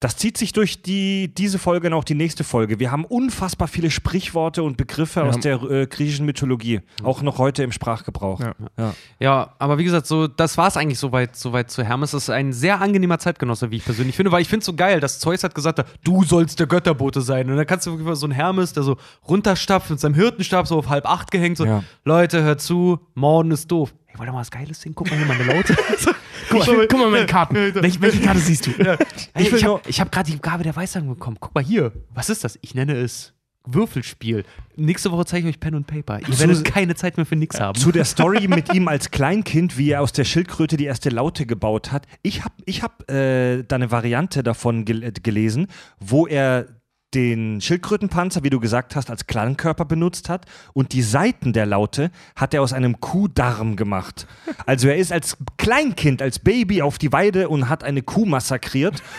das 0.00 0.16
zieht 0.16 0.38
sich 0.38 0.54
durch 0.54 0.80
die, 0.82 1.32
diese 1.34 1.58
Folge 1.58 1.88
und 1.88 1.92
auch 1.92 2.04
die 2.04 2.14
nächste 2.14 2.42
Folge. 2.42 2.78
Wir 2.80 2.90
haben 2.90 3.04
unfassbar 3.04 3.68
viele 3.68 3.90
Sprichworte 3.90 4.62
und 4.62 4.78
Begriffe 4.78 5.22
aus 5.22 5.38
der 5.40 5.62
äh, 5.62 5.86
griechischen 5.86 6.24
Mythologie, 6.24 6.80
auch 7.02 7.20
noch 7.20 7.36
heute 7.36 7.62
im 7.62 7.70
Sprachgebrauch. 7.70 8.40
Ja. 8.40 8.54
Ja. 8.78 8.94
Ja, 9.18 9.54
aber 9.58 9.76
wie 9.76 9.84
gesagt, 9.84 10.06
so, 10.06 10.26
das 10.26 10.56
war 10.56 10.68
es 10.68 10.78
eigentlich 10.78 10.98
soweit, 10.98 11.36
soweit 11.36 11.70
zu 11.70 11.84
Hermes. 11.84 12.12
Das 12.12 12.22
ist 12.22 12.30
ein 12.30 12.54
sehr 12.54 12.80
angenehmer 12.80 13.18
Zeitgenosse, 13.18 13.70
wie 13.70 13.76
ich 13.76 13.84
persönlich 13.84 14.16
finde, 14.16 14.32
weil 14.32 14.40
ich 14.40 14.48
finde 14.48 14.60
es 14.60 14.66
so 14.66 14.74
geil, 14.74 15.00
dass 15.00 15.18
Zeus 15.18 15.44
hat 15.44 15.54
gesagt, 15.54 15.84
du 16.02 16.24
sollst 16.24 16.58
der 16.60 16.66
Götterbote 16.66 17.20
sein. 17.20 17.50
Und 17.50 17.58
dann 17.58 17.66
kannst 17.66 17.86
du 17.86 18.14
so 18.14 18.24
einen 18.24 18.32
Hermes, 18.32 18.72
der 18.72 18.84
so 18.84 18.96
runterstapft 19.28 19.90
mit 19.90 20.00
seinem 20.00 20.14
Hirtenstab 20.14 20.66
so 20.66 20.78
auf 20.78 20.88
halb 20.88 21.04
acht 21.04 21.30
gehängt, 21.30 21.58
so, 21.58 21.66
Ja. 21.66 21.84
Leute, 22.06 22.42
hört 22.42 22.62
zu, 22.62 23.00
Morden 23.14 23.50
ist 23.50 23.70
doof. 23.70 23.92
Ey, 24.06 24.18
wollt 24.18 24.30
ihr 24.30 24.32
mal 24.32 24.40
was 24.40 24.50
Geiles 24.50 24.80
sehen? 24.80 24.94
Guck 24.94 25.10
mal 25.10 25.18
hier 25.18 25.26
meine 25.26 25.44
Laute. 25.44 25.76
Guck, 26.50 26.66
mal, 26.66 26.86
guck 26.88 26.98
mal 27.00 27.10
meine 27.10 27.26
Karten. 27.26 27.54
Welche, 27.74 28.00
welche 28.00 28.20
Karte 28.20 28.40
siehst 28.40 28.66
du? 28.66 28.70
Ey, 28.78 28.96
Ich 29.38 29.52
will 29.52 29.58
ich 29.58 29.64
habe 29.64 29.80
hab 29.88 30.12
gerade 30.12 30.30
die 30.30 30.38
Gabe 30.40 30.62
der 30.64 30.76
Weissagung 30.76 31.08
bekommen. 31.10 31.36
Guck 31.40 31.54
mal 31.54 31.64
hier. 31.64 31.92
Was 32.14 32.28
ist 32.30 32.44
das? 32.44 32.58
Ich 32.62 32.74
nenne 32.74 32.94
es 32.96 33.32
Würfelspiel. 33.66 34.44
Nächste 34.76 35.12
Woche 35.12 35.26
zeige 35.26 35.48
ich 35.48 35.54
euch 35.54 35.60
Pen 35.60 35.74
und 35.74 35.86
Paper. 35.86 36.18
Ihr 36.20 36.26
Zu- 36.32 36.40
werdet 36.40 36.64
keine 36.64 36.94
Zeit 36.94 37.16
mehr 37.16 37.26
für 37.26 37.36
nix 37.36 37.60
haben. 37.60 37.78
Zu 37.78 37.92
der 37.92 38.04
Story 38.04 38.48
mit 38.48 38.72
ihm 38.74 38.88
als 38.88 39.10
Kleinkind, 39.10 39.76
wie 39.76 39.90
er 39.90 40.00
aus 40.00 40.12
der 40.12 40.24
Schildkröte 40.24 40.76
die 40.76 40.86
erste 40.86 41.10
Laute 41.10 41.46
gebaut 41.46 41.92
hat. 41.92 42.06
Ich 42.22 42.42
habe 42.44 42.54
ich 42.64 42.82
hab, 42.82 43.10
äh, 43.10 43.62
da 43.62 43.76
eine 43.76 43.90
Variante 43.90 44.42
davon 44.42 44.84
gel 44.84 45.02
äh, 45.02 45.12
gelesen, 45.12 45.66
wo 45.98 46.26
er 46.26 46.66
den 47.14 47.60
Schildkrötenpanzer, 47.60 48.42
wie 48.44 48.50
du 48.50 48.60
gesagt 48.60 48.96
hast, 48.96 49.10
als 49.10 49.26
Klangkörper 49.26 49.84
benutzt 49.84 50.28
hat 50.28 50.46
und 50.72 50.92
die 50.92 51.02
Seiten 51.02 51.52
der 51.52 51.66
Laute 51.66 52.10
hat 52.36 52.54
er 52.54 52.62
aus 52.62 52.72
einem 52.72 53.00
Kuhdarm 53.00 53.76
gemacht. 53.76 54.26
Also 54.66 54.88
er 54.88 54.96
ist 54.96 55.12
als 55.12 55.36
Kleinkind, 55.56 56.22
als 56.22 56.38
Baby 56.38 56.82
auf 56.82 56.98
die 56.98 57.12
Weide 57.12 57.48
und 57.48 57.68
hat 57.68 57.84
eine 57.84 58.02
Kuh 58.02 58.26
massakriert 58.26 59.02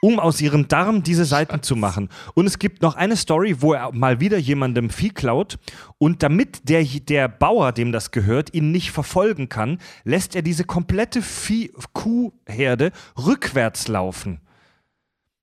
um 0.00 0.18
aus 0.18 0.40
ihrem 0.40 0.66
Darm 0.66 1.02
diese 1.02 1.24
Seiten 1.24 1.62
zu 1.62 1.76
machen. 1.76 2.08
Und 2.34 2.46
es 2.46 2.58
gibt 2.58 2.82
noch 2.82 2.96
eine 2.96 3.16
Story, 3.16 3.60
wo 3.60 3.74
er 3.74 3.92
mal 3.92 4.20
wieder 4.20 4.38
jemandem 4.38 4.90
Vieh 4.90 5.10
klaut 5.10 5.58
und 5.98 6.22
damit 6.22 6.68
der, 6.68 6.82
der 6.84 7.28
Bauer, 7.28 7.72
dem 7.72 7.92
das 7.92 8.10
gehört, 8.10 8.54
ihn 8.54 8.72
nicht 8.72 8.90
verfolgen 8.90 9.48
kann, 9.48 9.78
lässt 10.04 10.34
er 10.34 10.42
diese 10.42 10.64
komplette 10.64 11.22
Vieh 11.22 11.70
Kuhherde 11.92 12.92
rückwärts 13.18 13.88
laufen. 13.88 14.40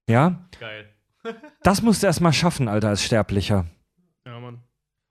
Ja? 0.10 0.48
Geil. 0.60 0.97
Das 1.64 1.82
musst 1.82 2.04
du 2.04 2.08
erst 2.08 2.22
mal 2.22 2.34
schaffen, 2.34 2.68
Alter, 2.68 2.90
als 2.90 3.04
Sterblicher. 3.04 3.66
Ja, 4.26 4.40
Mann. 4.40 4.62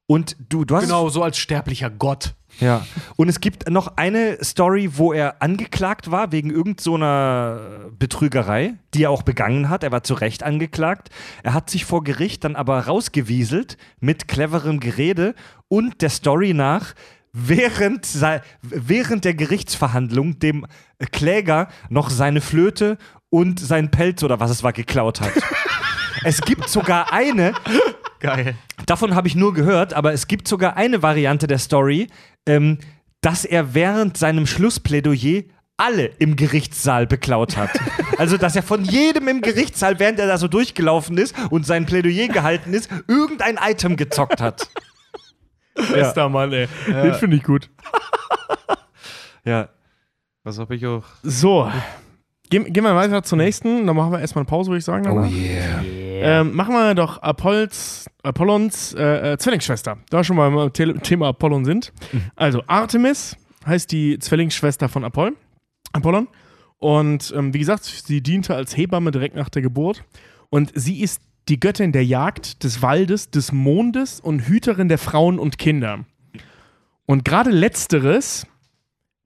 Und 0.08 0.36
du, 0.48 0.64
du 0.64 0.76
hast 0.76 0.84
Genau, 0.84 1.08
so 1.08 1.22
als 1.22 1.36
sterblicher 1.36 1.90
Gott. 1.90 2.34
Ja, 2.60 2.86
und 3.16 3.28
es 3.28 3.40
gibt 3.40 3.68
noch 3.68 3.96
eine 3.96 4.42
Story, 4.42 4.90
wo 4.94 5.12
er 5.12 5.42
angeklagt 5.42 6.10
war 6.10 6.32
wegen 6.32 6.50
irgendeiner 6.50 7.82
so 7.82 7.90
Betrügerei, 7.98 8.74
die 8.94 9.02
er 9.02 9.10
auch 9.10 9.22
begangen 9.22 9.68
hat. 9.68 9.82
Er 9.82 9.92
war 9.92 10.04
zu 10.04 10.14
Recht 10.14 10.42
angeklagt. 10.42 11.10
Er 11.42 11.54
hat 11.54 11.68
sich 11.68 11.84
vor 11.84 12.04
Gericht 12.04 12.44
dann 12.44 12.56
aber 12.56 12.86
rausgewieselt 12.86 13.76
mit 14.00 14.28
cleverem 14.28 14.78
Gerede 14.80 15.34
und 15.68 16.00
der 16.02 16.10
Story 16.10 16.54
nach 16.54 16.94
während, 17.32 18.08
während 18.62 19.24
der 19.24 19.34
Gerichtsverhandlung 19.34 20.38
dem 20.38 20.66
Kläger 21.12 21.68
noch 21.90 22.08
seine 22.08 22.40
Flöte 22.40 22.96
und 23.28 23.60
sein 23.60 23.90
Pelz 23.90 24.22
oder 24.22 24.40
was 24.40 24.50
es 24.50 24.62
war 24.62 24.72
geklaut 24.72 25.20
hat. 25.20 25.32
es 26.24 26.40
gibt 26.40 26.68
sogar 26.68 27.12
eine, 27.12 27.52
Geil. 28.20 28.54
Davon 28.86 29.14
habe 29.14 29.28
ich 29.28 29.34
nur 29.34 29.52
gehört, 29.54 29.94
aber 29.94 30.12
es 30.12 30.26
gibt 30.26 30.48
sogar 30.48 30.76
eine 30.76 31.02
Variante 31.02 31.46
der 31.46 31.58
Story, 31.58 32.08
ähm, 32.46 32.78
dass 33.20 33.44
er 33.44 33.74
während 33.74 34.16
seinem 34.16 34.46
Schlussplädoyer 34.46 35.42
alle 35.76 36.06
im 36.18 36.36
Gerichtssaal 36.36 37.06
beklaut 37.06 37.56
hat. 37.56 37.70
Also, 38.16 38.38
dass 38.38 38.56
er 38.56 38.62
von 38.62 38.82
jedem 38.84 39.28
im 39.28 39.42
Gerichtssaal, 39.42 39.98
während 39.98 40.18
er 40.18 40.26
da 40.26 40.38
so 40.38 40.48
durchgelaufen 40.48 41.18
ist 41.18 41.34
und 41.50 41.66
sein 41.66 41.84
Plädoyer 41.84 42.28
gehalten 42.28 42.72
ist, 42.72 42.90
irgendein 43.08 43.58
Item 43.62 43.96
gezockt 43.96 44.40
hat. 44.40 44.68
Bester 45.74 46.30
Mann, 46.30 46.52
ey. 46.52 46.68
Den 46.86 47.14
finde 47.14 47.36
ich 47.36 47.42
gut. 47.42 47.70
Ja. 49.44 49.68
Was 50.42 50.58
habe 50.58 50.74
ich 50.74 50.84
auch. 50.84 51.04
So. 51.22 51.70
Gehen, 52.50 52.72
gehen 52.72 52.82
wir 52.82 52.96
weiter 52.96 53.22
zur 53.22 53.38
nächsten. 53.38 53.86
Dann 53.86 53.94
machen 53.94 54.10
wir 54.10 54.18
erstmal 54.18 54.42
eine 54.42 54.48
Pause, 54.48 54.70
würde 54.70 54.78
ich 54.78 54.84
sagen. 54.84 55.06
Ähm, 56.22 56.54
machen 56.54 56.74
wir 56.74 56.94
doch 56.94 57.22
Apolls, 57.22 58.06
Apollons 58.22 58.94
äh, 58.94 59.32
äh, 59.32 59.38
Zwillingsschwester. 59.38 59.98
Da 60.10 60.18
wir 60.18 60.24
schon 60.24 60.36
mal 60.36 60.50
beim 60.50 61.02
Thema 61.02 61.28
Apollon 61.28 61.64
sind. 61.64 61.92
Also 62.36 62.62
Artemis 62.66 63.36
heißt 63.66 63.90
die 63.90 64.18
Zwillingsschwester 64.18 64.88
von 64.88 65.04
Apoll, 65.04 65.34
Apollon. 65.92 66.28
Und 66.78 67.32
ähm, 67.36 67.54
wie 67.54 67.58
gesagt, 67.58 67.84
sie 67.84 68.22
diente 68.22 68.54
als 68.54 68.76
Hebamme 68.76 69.10
direkt 69.10 69.36
nach 69.36 69.48
der 69.48 69.62
Geburt. 69.62 70.04
Und 70.50 70.72
sie 70.74 71.00
ist 71.00 71.22
die 71.48 71.60
Göttin 71.60 71.92
der 71.92 72.04
Jagd, 72.04 72.64
des 72.64 72.82
Waldes, 72.82 73.30
des 73.30 73.52
Mondes 73.52 74.20
und 74.20 74.48
Hüterin 74.48 74.88
der 74.88 74.98
Frauen 74.98 75.38
und 75.38 75.58
Kinder. 75.58 76.04
Und 77.06 77.24
gerade 77.24 77.50
letzteres 77.50 78.46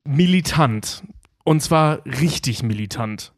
militant. 0.04 1.02
Und 1.44 1.62
zwar 1.62 2.04
richtig 2.04 2.62
militant. 2.62 3.32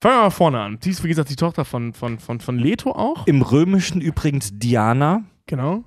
Fangen 0.00 0.16
wir 0.16 0.22
mal 0.22 0.30
vorne 0.30 0.60
an. 0.60 0.78
Sie 0.80 0.90
ist, 0.90 1.04
wie 1.04 1.08
gesagt, 1.08 1.28
die 1.28 1.36
Tochter 1.36 1.64
von, 1.64 1.92
von, 1.92 2.18
von, 2.18 2.40
von 2.40 2.58
Leto 2.58 2.92
auch. 2.92 3.26
Im 3.26 3.42
Römischen 3.42 4.00
übrigens 4.00 4.50
Diana. 4.58 5.24
Genau. 5.46 5.84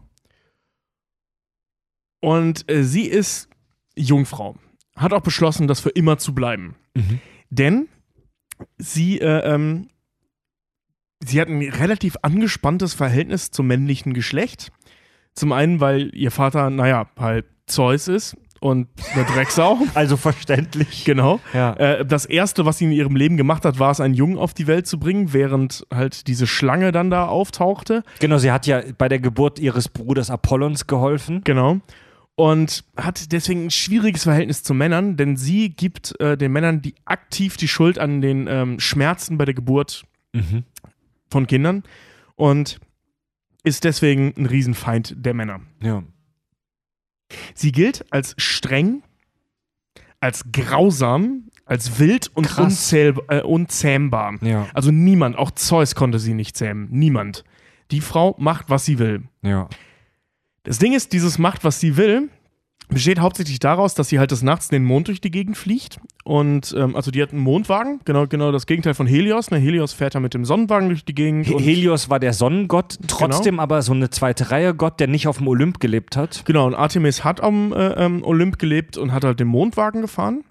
Und 2.20 2.70
äh, 2.70 2.84
sie 2.84 3.06
ist 3.06 3.50
Jungfrau. 3.96 4.56
Hat 4.96 5.14
auch 5.14 5.22
beschlossen, 5.22 5.68
das 5.68 5.80
für 5.80 5.90
immer 5.90 6.20
zu 6.20 6.36
bleiben. 6.36 6.76
Mhm. 6.94 7.20
Denn 7.50 7.88
sie, 8.78 9.20
äh, 9.20 9.52
ähm, 9.52 9.88
sie 11.20 11.42
hat 11.42 11.48
ein 11.48 11.62
relativ 11.62 12.16
angespanntes 12.22 12.94
Verhältnis 12.94 13.50
zum 13.50 13.66
männlichen 13.66 14.14
Geschlecht. 14.14 14.72
Zum 15.34 15.52
einen, 15.52 15.80
weil 15.80 16.16
ihr 16.16 16.30
Vater, 16.30 16.70
naja, 16.70 17.10
halt 17.18 17.46
Zeus 17.66 18.08
ist 18.08 18.38
und 18.64 18.88
eine 19.14 19.26
Drecksau. 19.26 19.78
Also 19.94 20.18
verständlich. 20.18 21.04
genau. 21.06 21.40
Ja. 21.54 21.74
Äh, 21.74 22.06
das 22.06 22.26
erste, 22.26 22.66
was 22.66 22.78
sie 22.78 22.86
in 22.86 22.92
ihrem 22.92 23.16
Leben 23.16 23.38
gemacht 23.38 23.66
hat, 23.66 23.78
war 23.78 23.92
es, 23.92 24.00
einen 24.00 24.14
Jungen 24.14 24.38
auf 24.38 24.54
die 24.54 24.68
Welt 24.68 24.88
zu 24.88 24.98
bringen, 25.00 25.34
während 25.34 25.86
halt 25.94 26.28
diese 26.28 26.48
Schlange 26.48 26.92
dann 26.92 27.10
da 27.10 27.28
auftauchte. 27.28 28.04
Genau, 28.20 28.38
sie 28.38 28.52
hat 28.52 28.66
ja 28.66 28.82
bei 28.98 29.10
der 29.10 29.20
Geburt 29.20 29.60
ihres 29.60 29.90
Bruders 29.90 30.30
Apollons 30.30 30.88
geholfen. 30.88 31.42
Genau. 31.44 31.82
Und 32.36 32.84
hat 32.98 33.32
deswegen 33.32 33.66
ein 33.66 33.72
schwieriges 33.72 34.24
Verhältnis 34.24 34.64
zu 34.64 34.74
Männern, 34.74 35.18
denn 35.18 35.38
sie 35.38 35.70
gibt 35.70 36.20
äh, 36.20 36.36
den 36.38 36.52
Männern 36.52 36.82
die 36.82 36.96
aktiv 37.06 37.58
die 37.58 37.68
Schuld 37.68 38.00
an 38.00 38.22
den 38.22 38.48
ähm, 38.50 38.80
Schmerzen 38.80 39.38
bei 39.38 39.46
der 39.46 39.54
Geburt 39.54 40.04
Mhm. 40.36 40.64
von 41.30 41.46
Kindern 41.46 41.84
und 42.36 42.80
ist 43.64 43.84
deswegen 43.84 44.34
ein 44.36 44.48
Riesenfeind 44.48 45.16
der 45.18 45.36
Männer. 45.36 45.60
Ja. 45.84 46.02
Sie 47.54 47.72
gilt 47.72 48.06
als 48.12 48.36
streng, 48.38 49.04
als 50.20 50.46
grausam, 50.52 51.50
als 51.66 52.00
wild 52.00 52.32
und 52.34 52.58
unzähl 52.58 53.16
äh, 53.30 53.42
unzähmbar. 53.42 54.36
Ja. 54.42 54.68
Also 54.74 54.92
niemand, 54.92 55.38
auch 55.38 55.52
Zeus 55.52 55.96
konnte 55.96 56.20
sie 56.20 56.34
nicht 56.34 56.58
zähmen. 56.58 56.88
Niemand. 56.92 57.44
Die 57.92 58.02
Frau 58.02 58.36
macht, 58.40 58.70
was 58.70 58.86
sie 58.86 59.00
will. 59.00 59.24
Ja. 59.42 59.70
Das 60.64 60.80
Ding 60.80 60.94
ist, 60.94 61.14
dieses 61.14 61.38
macht, 61.38 61.64
was 61.64 61.80
sie 61.80 61.98
will, 61.98 62.30
besteht 62.90 63.20
hauptsächlich 63.20 63.60
daraus, 63.60 63.96
dass 63.96 64.10
sie 64.10 64.20
halt 64.20 64.32
des 64.32 64.44
Nachts 64.44 64.68
den 64.70 64.84
Mond 64.84 65.08
durch 65.08 65.22
die 65.22 65.32
Gegend 65.32 65.58
fliegt. 65.58 66.00
Und 66.24 66.76
ähm, 66.78 66.96
also 66.96 67.12
die 67.12 67.22
hat 67.22 67.32
einen 67.32 67.42
Mondwagen, 67.42 68.00
genau, 68.06 68.28
genau 68.28 68.52
das 68.52 68.66
Gegenteil 68.68 68.94
von 68.94 69.08
Helios. 69.08 69.52
Ne, 69.52 69.58
Helios 69.58 69.94
fährt 69.94 70.14
ja 70.14 70.20
mit 70.20 70.34
dem 70.34 70.46
Sonnenwagen 70.46 70.90
durch 70.90 71.04
die 71.06 71.16
Gegend. 71.16 71.48
He- 71.48 71.58
Helios 71.60 72.10
war 72.10 72.20
der 72.20 72.34
Sonnengott, 72.34 72.98
trotzdem 73.08 73.60
aber 73.60 73.82
so 73.82 73.94
eine 73.94 74.10
zweite 74.10 74.52
Reihe 74.52 74.74
Gott, 74.76 75.00
der 75.00 75.08
nicht 75.08 75.28
auf 75.28 75.38
dem 75.38 75.48
Olymp 75.48 75.80
gelebt 75.80 76.16
hat. 76.16 76.44
Genau, 76.46 76.66
und 76.68 76.76
Artemis 76.76 77.24
hat 77.24 77.42
am 77.42 77.74
äh, 77.74 77.94
ähm, 77.94 78.24
Olymp 78.24 78.60
gelebt 78.60 78.98
und 78.98 79.12
hat 79.12 79.24
halt 79.24 79.40
den 79.40 79.48
Mondwagen 79.48 80.02
gefahren. 80.02 80.44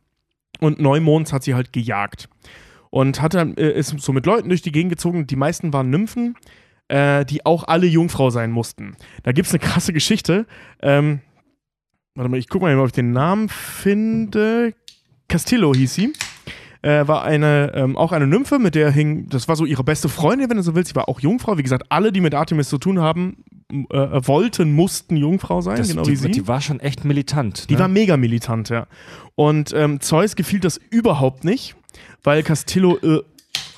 Und 0.60 0.80
Neumonds 0.80 1.32
hat 1.32 1.42
sie 1.42 1.54
halt 1.54 1.72
gejagt. 1.72 2.28
Und 2.90 3.22
hat 3.22 3.34
dann, 3.34 3.56
äh, 3.56 3.70
ist 3.72 3.98
so 4.00 4.12
mit 4.12 4.26
Leuten 4.26 4.48
durch 4.48 4.62
die 4.62 4.72
Gegend 4.72 4.90
gezogen. 4.90 5.26
Die 5.26 5.36
meisten 5.36 5.72
waren 5.72 5.88
Nymphen, 5.90 6.36
äh, 6.88 7.24
die 7.24 7.46
auch 7.46 7.64
alle 7.64 7.86
Jungfrau 7.86 8.28
sein 8.30 8.50
mussten. 8.50 8.96
Da 9.22 9.32
gibt 9.32 9.48
es 9.48 9.54
eine 9.54 9.60
krasse 9.60 9.92
Geschichte. 9.94 10.46
Ähm, 10.82 11.20
warte 12.14 12.30
mal, 12.30 12.36
ich 12.39 12.48
gucke 12.48 12.64
mal, 12.64 12.78
ob 12.78 12.86
ich 12.86 12.93
den 12.93 13.12
Namen 13.12 13.48
finde. 13.48 14.74
Castillo 15.28 15.74
hieß 15.74 15.94
sie. 15.94 16.12
Äh, 16.82 17.06
war 17.06 17.22
eine, 17.22 17.72
ähm, 17.76 17.97
auch 17.97 18.10
eine 18.10 18.26
Nymphe, 18.26 18.59
mit 18.59 18.74
der 18.74 18.90
hing, 18.90 19.28
das 19.28 19.47
war 19.47 19.55
so 19.55 19.64
ihre 19.64 19.84
beste 19.84 20.09
Freundin, 20.09 20.51
wenn 20.51 20.56
du 20.56 20.64
so 20.64 20.74
willst. 20.74 20.89
Sie 20.90 20.97
war 20.97 21.09
auch 21.09 21.20
Jungfrau. 21.20 21.56
Wie 21.56 21.62
gesagt, 21.62 21.84
alle, 21.90 22.10
die 22.10 22.20
mit 22.20 22.34
Artemis 22.34 22.68
zu 22.68 22.76
tun 22.78 22.98
haben, 22.98 23.44
m- 23.70 23.86
äh, 23.90 24.26
wollten, 24.26 24.72
mussten 24.72 25.16
Jungfrau 25.16 25.60
sein, 25.60 25.76
Das, 25.76 25.89
genau 25.89 26.02
die, 26.02 26.10
wie 26.10 26.16
sie. 26.16 26.30
die 26.32 26.48
war 26.48 26.60
schon 26.60 26.80
echt 26.80 27.05
militant. 27.05 27.70
Die 27.70 27.74
ne? 27.74 27.80
war 27.80 27.89
mega 27.89 28.16
militant, 28.16 28.68
ja. 28.68 28.89
Und 29.36 29.72
ähm, 29.72 30.01
Zeus 30.01 30.34
gefiel 30.34 30.59
das 30.59 30.80
überhaupt 30.90 31.44
nicht, 31.44 31.76
weil 32.24 32.43
Castillo 32.43 32.98
äh, 33.01 33.22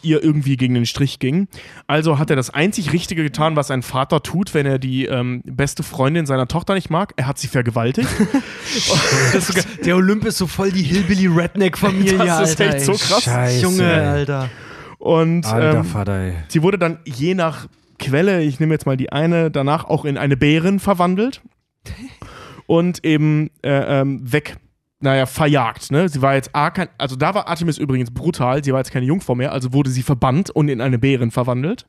ihr 0.05 0.23
irgendwie 0.23 0.57
gegen 0.57 0.75
den 0.75 0.87
Strich 0.87 1.19
ging. 1.19 1.49
Also 1.87 2.19
hat 2.19 2.31
er 2.31 2.37
das 2.37 2.51
einzig 2.51 2.93
Richtige 2.93 3.23
getan, 3.23 3.57
was 3.57 3.71
ein 3.71 3.83
Vater 3.83 4.23
tut, 4.23 4.55
wenn 4.55 4.67
er 4.67 4.79
die 4.79 5.07
ähm, 5.07 5.43
beste 5.45 5.83
Freundin 5.83 6.27
seiner 6.27 6.49
Tochter 6.49 6.75
nicht 6.75 6.91
mag. 6.91 7.13
Er 7.17 7.27
hat 7.27 7.39
sie 7.39 7.49
vergewaltigt. 7.49 8.09
Der 9.85 9.97
Olymp 9.97 10.25
ist 10.25 10.39
so 10.39 10.47
voll 10.47 10.73
die 10.73 10.83
Hillbilly-Redneck-Familie, 10.83 12.19
Das 12.19 12.51
ist 12.51 12.61
Alter. 12.61 12.77
echt 12.77 12.85
so 12.87 12.93
krass. 12.93 13.23
Scheiße. 13.25 13.61
Junge. 13.63 13.93
Alter. 13.93 14.51
Und 14.99 15.45
Alter 15.47 15.79
ähm, 15.81 15.85
Vater, 15.85 16.19
ey. 16.19 16.33
sie 16.49 16.63
wurde 16.63 16.79
dann 16.79 16.99
je 17.05 17.35
nach 17.35 17.67
Quelle, 17.99 18.43
ich 18.43 18.59
nehme 18.61 18.75
jetzt 18.75 18.87
mal 18.87 18.97
die 18.97 19.13
eine, 19.13 19.51
danach 19.51 19.85
auch 19.85 20.05
in 20.05 20.19
eine 20.19 20.37
Bärin 20.37 20.81
verwandelt 20.81 21.43
und 22.67 23.05
eben 23.05 23.51
äh, 23.63 24.01
ähm, 24.01 24.21
weg, 24.33 24.57
naja, 25.05 25.27
verjagt. 25.27 25.93
Ne? 25.93 26.09
Sie 26.09 26.21
war 26.23 26.35
jetzt 26.35 26.51
A, 26.55 26.71
kein, 26.71 26.89
also 26.99 27.15
da 27.15 27.35
war 27.35 27.47
Artemis 27.47 27.79
übrigens 27.79 28.11
brutal, 28.11 28.65
sie 28.65 28.73
war 28.73 28.81
jetzt 28.81 28.91
keine 28.91 29.07
Jungfrau 29.07 29.35
mehr, 29.37 29.53
also 29.53 29.73
wurde 29.73 29.91
sie 29.91 30.03
verbannt 30.03 30.51
und 30.51 30.69
in 30.69 30.81
eine 30.81 30.99
Bärin 30.99 31.31
verwandelt. 31.31 31.87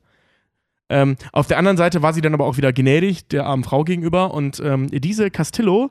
Ähm, 0.88 1.16
auf 1.32 1.48
der 1.48 1.58
anderen 1.58 1.76
Seite 1.76 2.02
war 2.02 2.12
sie 2.12 2.20
dann 2.20 2.34
aber 2.34 2.44
auch 2.44 2.56
wieder 2.58 2.72
gnädig 2.72 3.26
der 3.28 3.46
armen 3.46 3.64
Frau 3.64 3.82
gegenüber 3.82 4.32
und 4.32 4.60
ähm, 4.64 4.86
diese 4.90 5.30
Castillo, 5.32 5.90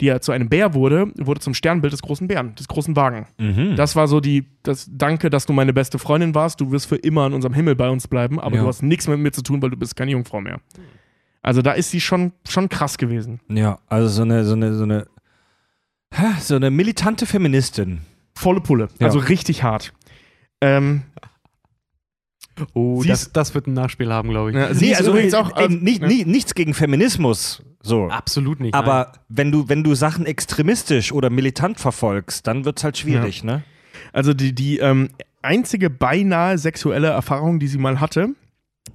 die 0.00 0.06
ja 0.06 0.20
zu 0.20 0.32
einem 0.32 0.48
Bär 0.48 0.74
wurde, 0.74 1.12
wurde 1.16 1.40
zum 1.40 1.54
Sternbild 1.54 1.92
des 1.92 2.02
großen 2.02 2.28
Bären, 2.28 2.54
des 2.56 2.68
großen 2.68 2.94
Wagen. 2.94 3.26
Mhm. 3.38 3.74
Das 3.76 3.96
war 3.96 4.06
so 4.06 4.20
die, 4.20 4.44
das 4.64 4.88
Danke, 4.92 5.30
dass 5.30 5.46
du 5.46 5.52
meine 5.52 5.72
beste 5.72 5.98
Freundin 5.98 6.34
warst. 6.34 6.60
Du 6.60 6.70
wirst 6.72 6.86
für 6.86 6.96
immer 6.96 7.26
in 7.26 7.32
unserem 7.32 7.54
Himmel 7.54 7.74
bei 7.74 7.88
uns 7.88 8.06
bleiben, 8.06 8.38
aber 8.38 8.56
Ja. 8.56 8.62
du 8.62 8.68
hast 8.68 8.82
nichts 8.82 9.08
mit 9.08 9.18
mir 9.18 9.32
zu 9.32 9.42
tun, 9.42 9.62
weil 9.62 9.70
du 9.70 9.76
bist 9.76 9.96
keine 9.96 10.10
Jungfrau 10.10 10.40
mehr. 10.40 10.60
Also 11.40 11.62
da 11.62 11.72
ist 11.72 11.90
sie 11.90 12.00
schon, 12.00 12.32
schon 12.46 12.68
krass 12.68 12.98
gewesen. 12.98 13.40
Ja, 13.48 13.78
also 13.86 14.08
so 14.08 14.22
eine, 14.22 14.44
so 14.44 14.54
eine, 14.54 14.74
so 14.74 14.82
eine, 14.84 15.06
so 16.40 16.56
eine 16.56 16.70
militante 16.70 17.26
Feministin. 17.26 18.00
Volle 18.34 18.60
Pulle. 18.60 18.88
Ja. 18.98 19.06
Also 19.06 19.18
richtig 19.18 19.62
hart. 19.62 19.92
Ähm, 20.60 21.02
Oh, 22.74 23.02
das, 23.06 23.32
das 23.32 23.54
wird 23.54 23.66
ein 23.66 23.74
Nachspiel 23.74 24.12
haben, 24.12 24.30
glaube 24.30 24.50
ich. 24.50 24.56
ja, 24.56 24.74
sie 24.74 24.90
ist 24.90 25.06
übrigens 25.06 25.34
auch. 25.34 25.56
ey, 25.56 25.64
also, 25.64 25.76
nicht, 25.76 26.02
ja. 26.02 26.08
nie, 26.08 26.24
nichts 26.24 26.54
gegen 26.54 26.74
Feminismus. 26.74 27.62
So. 27.82 28.08
Absolut 28.08 28.60
nicht. 28.60 28.74
Aber 28.74 29.12
wenn 29.28 29.52
du, 29.52 29.68
wenn 29.68 29.84
du 29.84 29.94
Sachen 29.94 30.26
extremistisch 30.26 31.12
oder 31.12 31.30
militant 31.30 31.78
verfolgst, 31.78 32.46
dann 32.46 32.64
wird 32.64 32.78
es 32.78 32.84
halt 32.84 32.98
schwierig, 32.98 33.44
ne? 33.44 33.62
Also 34.12 34.34
die, 34.34 34.54
die 34.54 34.78
ähm, 34.78 35.10
einzige 35.42 35.90
beinahe 35.90 36.58
sexuelle 36.58 37.08
Erfahrung, 37.08 37.60
die 37.60 37.68
sie 37.68 37.78
mal 37.78 38.00
hatte, 38.00 38.30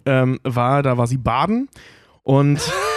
ähm, 0.06 0.40
war, 0.44 0.84
da 0.84 0.98
war 0.98 1.08
sie 1.08 1.18
baden 1.18 1.70
und 2.24 2.60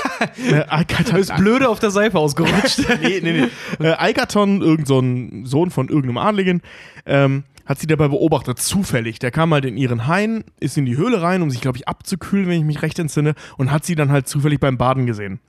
äh, 0.51 0.63
Alkaton, 0.69 1.13
nein. 1.13 1.21
ist 1.21 1.37
blöde 1.37 1.69
auf 1.69 1.79
der 1.79 1.91
Seife 1.91 2.19
ausgerutscht. 2.19 2.81
nee, 3.03 3.21
nee, 3.23 3.33
nee. 3.33 3.49
Äh, 3.87 3.93
Alkaton, 3.93 4.63
irgend 4.63 4.87
so 4.87 4.99
ein 5.01 5.45
Sohn 5.45 5.71
von 5.71 5.89
irgendeinem 5.89 6.19
Adligen, 6.19 6.63
ähm, 7.05 7.45
hat 7.67 7.79
sie 7.79 7.87
dabei 7.87 8.09
beobachtet, 8.09 8.59
zufällig. 8.59 9.19
Der 9.19 9.31
kam 9.31 9.53
halt 9.53 9.65
in 9.65 9.77
ihren 9.77 10.07
Hain, 10.07 10.45
ist 10.61 10.79
in 10.79 10.87
die 10.87 10.97
Höhle 10.97 11.21
rein, 11.21 11.43
um 11.43 11.51
sich, 11.51 11.61
glaube 11.61 11.79
ich, 11.79 11.89
abzukühlen, 11.89 12.49
wenn 12.49 12.61
ich 12.61 12.65
mich 12.65 12.83
recht 12.83 12.99
entsinne, 12.99 13.35
und 13.57 13.71
hat 13.71 13.85
sie 13.85 13.97
dann 13.97 14.11
halt 14.11 14.29
zufällig 14.29 14.61
beim 14.61 14.79
Baden 14.79 15.07
gesehen. 15.07 15.41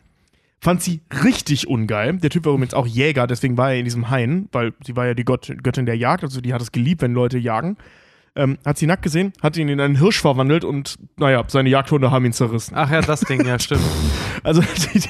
Fand 0.60 0.81
sie 0.81 1.02
richtig 1.23 1.68
ungeil. 1.68 2.18
Der 2.18 2.31
Typ 2.31 2.45
war 2.45 2.53
übrigens 2.53 2.73
auch 2.73 2.88
Jäger, 2.88 3.27
deswegen 3.27 3.57
war 3.57 3.72
er 3.72 3.80
in 3.80 3.85
diesem 3.85 4.10
Hain, 4.10 4.49
weil 4.52 4.73
sie 4.84 4.95
war 4.95 5.06
ja 5.06 5.14
die 5.14 5.23
Gott, 5.23 5.53
Göttin 5.61 5.85
der 5.85 5.98
Jagd, 5.98 6.23
also 6.23 6.41
die 6.41 6.53
hat 6.53 6.61
es 6.61 6.72
geliebt, 6.72 7.03
wenn 7.03 7.14
Leute 7.14 7.38
jagen. 7.38 7.77
Ähm, 8.38 8.59
hat 8.64 8.77
sie 8.77 8.85
nackt 8.85 9.01
gesehen, 9.01 9.34
hat 9.41 9.57
ihn 9.57 9.68
in 9.68 9.81
einen 9.81 9.97
Hirsch 9.97 10.22
verwandelt 10.22 10.64
und, 10.64 10.95
naja, 11.18 11.43
seine 11.47 11.69
Jagdhunde 11.69 12.11
haben 12.11 12.23
ihn 12.23 12.34
zerrissen. 12.34 12.76
Ach 12.77 12.89
ja, 12.91 13.01
das 13.01 13.22
Ding, 13.22 13.45
ja, 13.45 13.59
stimmt. 13.59 13.81
Also, 14.43 14.61
die, 14.61 14.99
die, 14.99 15.09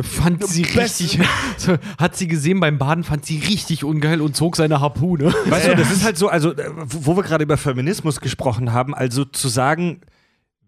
Fand 0.00 0.46
sie 0.46 0.62
richtig. 0.62 1.18
Hat 1.98 2.16
sie 2.16 2.26
gesehen 2.26 2.60
beim 2.60 2.78
Baden, 2.78 3.04
fand 3.04 3.26
sie 3.26 3.38
richtig 3.38 3.84
ungeil 3.84 4.20
und 4.20 4.36
zog 4.36 4.56
seine 4.56 4.80
Harpune. 4.80 5.32
Weißt 5.46 5.68
du, 5.68 5.76
das 5.76 5.90
ist 5.90 6.04
halt 6.04 6.18
so, 6.18 6.28
also, 6.28 6.52
äh, 6.52 6.70
wo 6.76 7.16
wir 7.16 7.22
gerade 7.22 7.44
über 7.44 7.56
Feminismus 7.56 8.20
gesprochen 8.20 8.72
haben, 8.72 8.94
also 8.94 9.24
zu 9.24 9.48
sagen, 9.48 10.00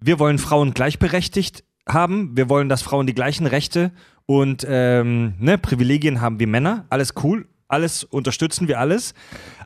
wir 0.00 0.18
wollen 0.18 0.38
Frauen 0.38 0.74
gleichberechtigt 0.74 1.64
haben, 1.88 2.36
wir 2.36 2.48
wollen, 2.48 2.68
dass 2.68 2.82
Frauen 2.82 3.06
die 3.06 3.14
gleichen 3.14 3.46
Rechte 3.46 3.92
und 4.26 4.66
ähm, 4.68 5.34
ne, 5.38 5.58
Privilegien 5.58 6.20
haben 6.20 6.38
wie 6.40 6.46
Männer, 6.46 6.86
alles 6.90 7.14
cool, 7.22 7.46
alles 7.68 8.04
unterstützen 8.04 8.68
wir 8.68 8.78
alles. 8.78 9.14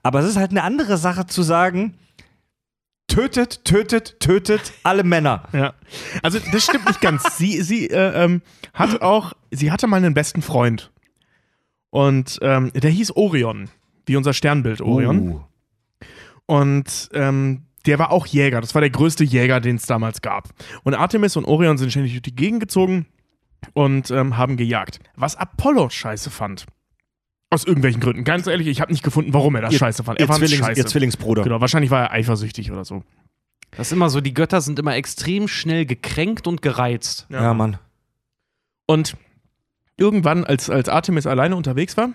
Aber 0.02 0.20
es 0.20 0.26
ist 0.26 0.36
halt 0.36 0.50
eine 0.50 0.62
andere 0.62 0.96
Sache 0.96 1.26
zu 1.26 1.42
sagen, 1.42 1.94
tötet, 3.08 3.64
tötet, 3.64 4.20
tötet 4.20 4.72
alle 4.84 5.04
Männer. 5.04 5.48
Ja. 5.52 5.74
Also 6.22 6.38
das 6.52 6.64
stimmt 6.64 6.86
nicht 6.86 7.00
ganz. 7.00 7.36
Sie, 7.38 7.60
sie 7.62 7.88
äh, 7.88 8.24
ähm, 8.24 8.42
hat 8.74 9.02
auch, 9.02 9.32
sie 9.50 9.72
hatte 9.72 9.86
mal 9.86 9.96
einen 9.96 10.14
besten 10.14 10.42
Freund. 10.42 10.92
Und 11.90 12.38
ähm, 12.42 12.70
der 12.74 12.90
hieß 12.90 13.12
Orion, 13.16 13.70
wie 14.06 14.16
unser 14.16 14.34
Sternbild 14.34 14.82
Orion. 14.82 15.28
Uh. 15.30 15.40
Und 16.46 17.08
ähm, 17.12 17.64
der 17.86 17.98
war 17.98 18.12
auch 18.12 18.26
Jäger. 18.26 18.60
Das 18.60 18.74
war 18.74 18.82
der 18.82 18.90
größte 18.90 19.24
Jäger, 19.24 19.60
den 19.60 19.76
es 19.76 19.86
damals 19.86 20.20
gab. 20.20 20.50
Und 20.84 20.94
Artemis 20.94 21.36
und 21.36 21.46
Orion 21.46 21.78
sind 21.78 21.90
ständig 21.90 22.12
durch 22.12 22.22
die 22.22 22.36
Gegend 22.36 22.60
gezogen 22.60 23.06
und 23.72 24.10
ähm, 24.10 24.36
haben 24.36 24.56
gejagt. 24.56 25.00
Was 25.16 25.36
Apollo 25.36 25.88
scheiße 25.90 26.30
fand. 26.30 26.66
Aus 27.50 27.64
irgendwelchen 27.64 28.00
Gründen. 28.00 28.24
Ganz 28.24 28.46
ehrlich, 28.46 28.66
ich 28.66 28.80
habe 28.80 28.92
nicht 28.92 29.02
gefunden, 29.02 29.32
warum 29.32 29.54
er 29.54 29.62
das 29.62 29.72
Ihr- 29.72 29.78
scheiße 29.78 30.04
fand. 30.04 30.20
Er 30.20 30.26
fand 30.26 30.38
Zwillings, 30.40 30.66
scheiße. 30.66 30.80
ihr 30.80 30.86
Zwillingsbruder. 30.86 31.42
Genau, 31.44 31.60
wahrscheinlich 31.60 31.90
war 31.90 32.02
er 32.02 32.12
eifersüchtig 32.12 32.70
oder 32.70 32.84
so. 32.84 33.02
Das 33.72 33.88
ist 33.88 33.92
immer 33.92 34.10
so, 34.10 34.20
die 34.20 34.34
Götter 34.34 34.60
sind 34.60 34.78
immer 34.78 34.96
extrem 34.96 35.48
schnell 35.48 35.86
gekränkt 35.86 36.46
und 36.46 36.60
gereizt. 36.62 37.26
Ja, 37.30 37.54
Mann. 37.54 37.78
Und 38.86 39.16
irgendwann, 39.96 40.44
als, 40.44 40.70
als 40.70 40.88
Artemis 40.88 41.26
alleine 41.26 41.56
unterwegs 41.56 41.96
war, 41.96 42.10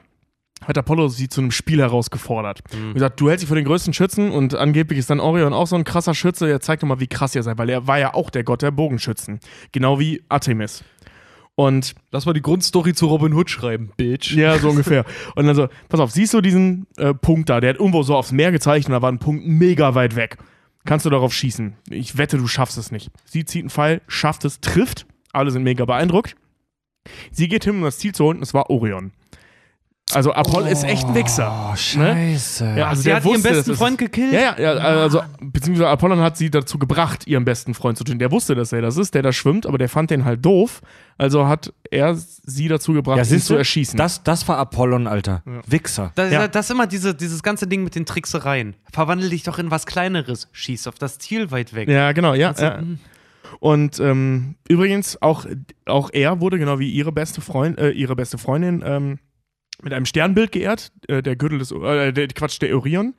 hat 0.65 0.77
Apollo 0.77 1.09
sie 1.09 1.27
zu 1.29 1.41
einem 1.41 1.51
Spiel 1.51 1.79
herausgefordert. 1.79 2.61
Und 2.73 2.93
gesagt, 2.93 3.19
du 3.19 3.27
hältst 3.29 3.41
dich 3.43 3.49
für 3.49 3.55
den 3.55 3.65
größten 3.65 3.93
Schützen 3.93 4.31
und 4.31 4.55
angeblich 4.55 4.97
ist 4.99 5.09
dann 5.09 5.19
Orion 5.19 5.51
auch 5.53 5.67
so 5.67 5.75
ein 5.75 5.83
krasser 5.83 6.13
Schütze. 6.15 6.49
Er 6.49 6.61
zeigt 6.61 6.83
doch 6.83 6.87
mal, 6.87 6.99
wie 6.99 7.07
krass 7.07 7.35
ihr 7.35 7.43
seid, 7.43 7.57
weil 7.57 7.69
er 7.69 7.85
war 7.87 7.99
ja 7.99 8.13
auch 8.13 8.29
der 8.29 8.43
Gott 8.43 8.61
der 8.61 8.71
Bogenschützen. 8.71 9.39
Genau 9.71 9.99
wie 9.99 10.23
Artemis. 10.29 10.83
Und 11.55 11.93
Lass 12.11 12.25
mal 12.25 12.33
die 12.33 12.41
Grundstory 12.41 12.93
zu 12.93 13.05
Robin 13.07 13.33
Hood 13.33 13.49
schreiben, 13.49 13.91
Bitch. 13.95 14.33
ja, 14.33 14.57
so 14.57 14.69
ungefähr. 14.71 15.05
Und 15.35 15.45
dann 15.45 15.55
so, 15.55 15.67
pass 15.87 15.99
auf, 15.99 16.11
siehst 16.11 16.33
du 16.33 16.41
diesen 16.41 16.87
äh, 16.97 17.13
Punkt 17.13 17.49
da? 17.49 17.59
Der 17.59 17.71
hat 17.71 17.79
irgendwo 17.79 18.01
so 18.03 18.15
aufs 18.15 18.31
Meer 18.31 18.51
gezeigt 18.51 18.87
und 18.87 18.91
da 18.93 19.01
war 19.01 19.11
ein 19.11 19.19
Punkt 19.19 19.45
mega 19.45 19.93
weit 19.93 20.15
weg. 20.15 20.37
Kannst 20.85 21.05
du 21.05 21.09
darauf 21.09 21.33
schießen? 21.33 21.75
Ich 21.89 22.17
wette, 22.17 22.37
du 22.37 22.47
schaffst 22.47 22.77
es 22.77 22.91
nicht. 22.91 23.09
Sie 23.25 23.45
zieht 23.45 23.61
einen 23.63 23.69
Pfeil, 23.69 24.01
schafft 24.07 24.45
es, 24.45 24.59
trifft. 24.59 25.05
Alle 25.31 25.51
sind 25.51 25.63
mega 25.63 25.85
beeindruckt. 25.85 26.35
Sie 27.31 27.47
geht 27.47 27.63
hin, 27.65 27.75
um 27.77 27.81
das 27.83 27.99
Ziel 27.99 28.13
zu 28.13 28.25
holen, 28.25 28.41
es 28.41 28.53
war 28.53 28.69
Orion. 28.69 29.11
Also 30.11 30.33
Apollo 30.33 30.67
ist 30.67 30.83
echt 30.83 31.07
ein 31.07 31.15
Wichser. 31.15 31.71
Oh, 31.71 31.75
scheiße. 31.75 32.75
Ja, 32.77 32.89
also 32.89 33.01
Sie 33.01 33.07
der 33.09 33.15
hat 33.15 33.23
ihren 33.25 33.33
wusste, 33.35 33.49
besten 33.49 33.57
dass 33.61 33.67
es- 33.69 33.77
Freund 33.77 33.97
gekillt? 33.97 34.33
Ja, 34.33 34.39
ja, 34.59 34.73
ja, 34.75 34.79
also, 34.79 35.21
beziehungsweise 35.39 35.89
Apollon 35.89 36.19
hat 36.19 36.37
sie 36.37 36.51
dazu 36.51 36.77
gebracht, 36.77 37.25
ihren 37.25 37.45
besten 37.45 37.73
Freund 37.73 37.97
zu 37.97 38.03
töten. 38.03 38.19
Der 38.19 38.29
wusste, 38.29 38.53
dass 38.53 38.73
er 38.73 38.81
das 38.81 38.97
ist, 38.97 39.15
der 39.15 39.21
da 39.23 39.31
schwimmt, 39.31 39.65
aber 39.65 39.77
der 39.77 39.89
fand 39.89 40.11
den 40.11 40.25
halt 40.25 40.45
doof. 40.45 40.81
Also 41.17 41.47
hat 41.47 41.73
er 41.89 42.15
sie 42.15 42.67
dazu 42.67 42.93
gebracht, 42.93 43.17
Ja, 43.17 43.23
ihn 43.35 43.41
zu 43.41 43.55
erschießen. 43.55 43.97
Das, 43.97 44.23
das 44.23 44.47
war 44.47 44.57
Apollon, 44.57 45.07
Alter. 45.07 45.41
Wichser. 45.65 46.11
Das, 46.15 46.31
Ja. 46.31 46.47
das 46.47 46.65
ist 46.65 46.71
immer 46.71 46.85
diese, 46.85 47.15
dieses 47.15 47.41
ganze 47.41 47.65
Ding 47.65 47.83
mit 47.83 47.95
den 47.95 48.05
Tricksereien. 48.05 48.75
Verwandel 48.91 49.29
dich 49.29 49.43
doch 49.43 49.57
in 49.57 49.71
was 49.71 49.85
Kleineres. 49.87 50.47
Schieß 50.51 50.85
auf 50.87 50.95
das 50.95 51.17
Ziel 51.17 51.49
weit 51.49 51.73
weg. 51.73 51.87
ja, 51.89 52.11
genau, 52.11 52.33
ja. 52.33 52.49
Also, 52.49 52.65
ja. 52.65 52.81
mm. 52.81 52.99
Und 53.59 53.99
ähm, 53.99 54.55
übrigens, 54.67 55.19
auch, 55.21 55.45
auch 55.85 56.09
er 56.11 56.41
wurde, 56.41 56.59
genau 56.59 56.77
wie 56.79 56.91
ihre 56.91 57.11
beste, 57.11 57.39
Freund, 57.41 57.79
äh, 57.79 57.91
ihre 57.91 58.15
beste 58.15 58.37
Freundin, 58.37 58.83
ähm, 58.85 59.19
mit 59.81 59.93
einem 59.93 60.05
Sternbild 60.05 60.51
geehrt, 60.51 60.91
äh, 61.07 61.21
der 61.21 61.35
Gürtel 61.35 61.59
des, 61.59 61.71
äh, 61.71 62.11
der, 62.13 62.27
Quatsch, 62.29 62.61
der 62.61 62.75
Orion, 62.75 63.13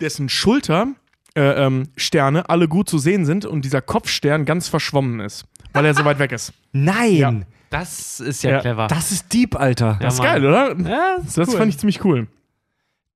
dessen 0.00 0.28
Schulter, 0.28 0.88
äh, 1.34 1.40
ähm, 1.66 1.88
Sterne 1.96 2.48
alle 2.48 2.68
gut 2.68 2.88
zu 2.88 2.98
sehen 2.98 3.24
sind 3.24 3.44
und 3.46 3.64
dieser 3.64 3.80
Kopfstern 3.80 4.44
ganz 4.44 4.68
verschwommen 4.68 5.20
ist, 5.20 5.44
weil 5.72 5.84
er 5.86 5.94
so 5.94 6.04
weit 6.04 6.18
weg 6.18 6.32
ist. 6.32 6.52
Nein! 6.72 7.12
Ja. 7.16 7.34
Das 7.70 8.20
ist 8.20 8.42
ja, 8.42 8.50
Ja, 8.50 8.60
clever. 8.60 8.86
Das 8.88 9.12
ist 9.12 9.32
deep, 9.32 9.56
Alter. 9.56 9.92
Ja, 9.92 9.98
Das 10.00 10.14
ist 10.14 10.20
Mann. 10.20 10.26
geil, 10.28 10.46
oder? 10.46 10.76
ja, 10.90 11.16
Das 11.34 11.54
fand 11.54 11.70
ich 11.70 11.78
ziemlich 11.78 12.04
cool. 12.04 12.26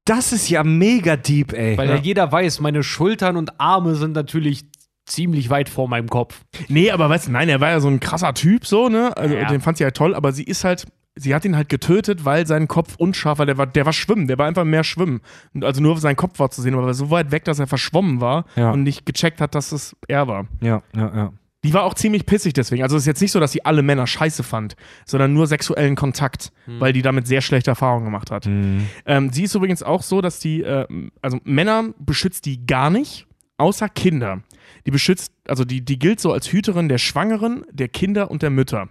Das 0.06 0.32
ist 0.32 0.48
ja 0.48 0.64
mega 0.64 1.16
deep, 1.16 1.52
ey. 1.52 1.76
Weil 1.76 1.88
ja. 1.90 1.96
jeder 1.96 2.30
weiß, 2.32 2.60
meine 2.60 2.82
Schultern 2.82 3.36
und 3.36 3.60
Arme 3.60 3.96
sind 3.96 4.12
natürlich 4.12 4.64
ziemlich 5.04 5.50
weit 5.50 5.68
vor 5.68 5.88
meinem 5.88 6.08
Kopf. 6.08 6.40
Nee, 6.68 6.90
aber 6.90 7.10
weißt 7.10 7.26
du, 7.26 7.32
nein, 7.32 7.48
er 7.50 7.60
war 7.60 7.68
ja 7.70 7.80
so 7.80 7.88
ein 7.88 8.00
krasser 8.00 8.32
Typ, 8.32 8.66
so, 8.66 8.88
ne? 8.88 9.14
Also, 9.16 9.34
Ja. 9.34 9.46
den 9.48 9.60
fand 9.60 9.76
sie 9.78 9.84
halt 9.84 9.96
toll, 9.96 10.14
aber 10.14 10.32
sie 10.32 10.44
ist 10.44 10.64
halt, 10.64 10.86
sie 11.16 11.34
hat 11.34 11.44
ihn 11.44 11.56
halt 11.56 11.68
getötet, 11.68 12.24
weil 12.24 12.46
sein 12.46 12.68
Kopf 12.68 12.94
unscharf 12.96 13.38
war. 13.38 13.46
Der 13.46 13.56
war, 13.58 13.66
der 13.66 13.86
war 13.86 13.92
schwimmen, 13.92 14.26
der 14.28 14.38
war 14.38 14.46
einfach 14.46 14.64
mehr 14.64 14.84
schwimmen. 14.84 15.20
Und 15.54 15.64
Also 15.64 15.80
nur 15.82 15.98
sein 15.98 16.16
Kopf 16.16 16.38
war 16.38 16.50
zu 16.50 16.62
sehen, 16.62 16.74
aber 16.74 16.82
er 16.84 16.86
war 16.86 16.94
so 16.94 17.10
weit 17.10 17.30
weg, 17.32 17.44
dass 17.44 17.58
er 17.58 17.66
verschwommen 17.66 18.20
war 18.20 18.44
Ja. 18.56 18.70
und 18.70 18.82
nicht 18.82 19.06
gecheckt 19.06 19.40
hat, 19.40 19.54
dass 19.54 19.72
es 19.72 19.96
er 20.08 20.28
war. 20.28 20.46
ja, 20.60 20.82
ja, 20.94 21.16
ja. 21.16 21.32
Die 21.64 21.74
war 21.74 21.82
auch 21.82 21.94
ziemlich 21.94 22.26
pissig 22.26 22.52
deswegen. 22.52 22.84
Also 22.84 22.94
es 22.96 23.02
ist 23.02 23.06
jetzt 23.06 23.20
nicht 23.20 23.32
so, 23.32 23.40
dass 23.40 23.50
sie 23.50 23.64
alle 23.64 23.82
Männer 23.82 24.06
scheiße 24.06 24.44
fand, 24.44 24.76
sondern 25.04 25.32
nur 25.32 25.48
sexuellen 25.48 25.96
Kontakt, 25.96 26.52
weil 26.66 26.92
die 26.92 27.02
damit 27.02 27.26
sehr 27.26 27.40
schlechte 27.40 27.70
Erfahrungen 27.70 28.04
gemacht 28.04 28.30
hat. 28.30 28.46
Ähm, 28.46 29.32
sie 29.32 29.42
ist 29.42 29.54
übrigens 29.56 29.82
auch 29.82 30.02
so, 30.04 30.20
dass 30.20 30.38
die, 30.38 30.62
äh, 30.62 30.86
also 31.22 31.40
Männer 31.42 31.92
beschützt 31.98 32.44
die 32.46 32.64
gar 32.66 32.90
nicht, 32.90 33.26
außer 33.56 33.88
Kinder. 33.88 34.42
Die 34.86 34.92
beschützt, 34.92 35.32
also 35.48 35.64
die, 35.64 35.80
die 35.84 35.98
gilt 35.98 36.20
so 36.20 36.30
als 36.32 36.52
Hüterin 36.52 36.88
der 36.88 36.98
Schwangeren, 36.98 37.64
der 37.72 37.88
Kinder 37.88 38.30
und 38.30 38.42
der 38.42 38.50
Mütter. 38.50 38.88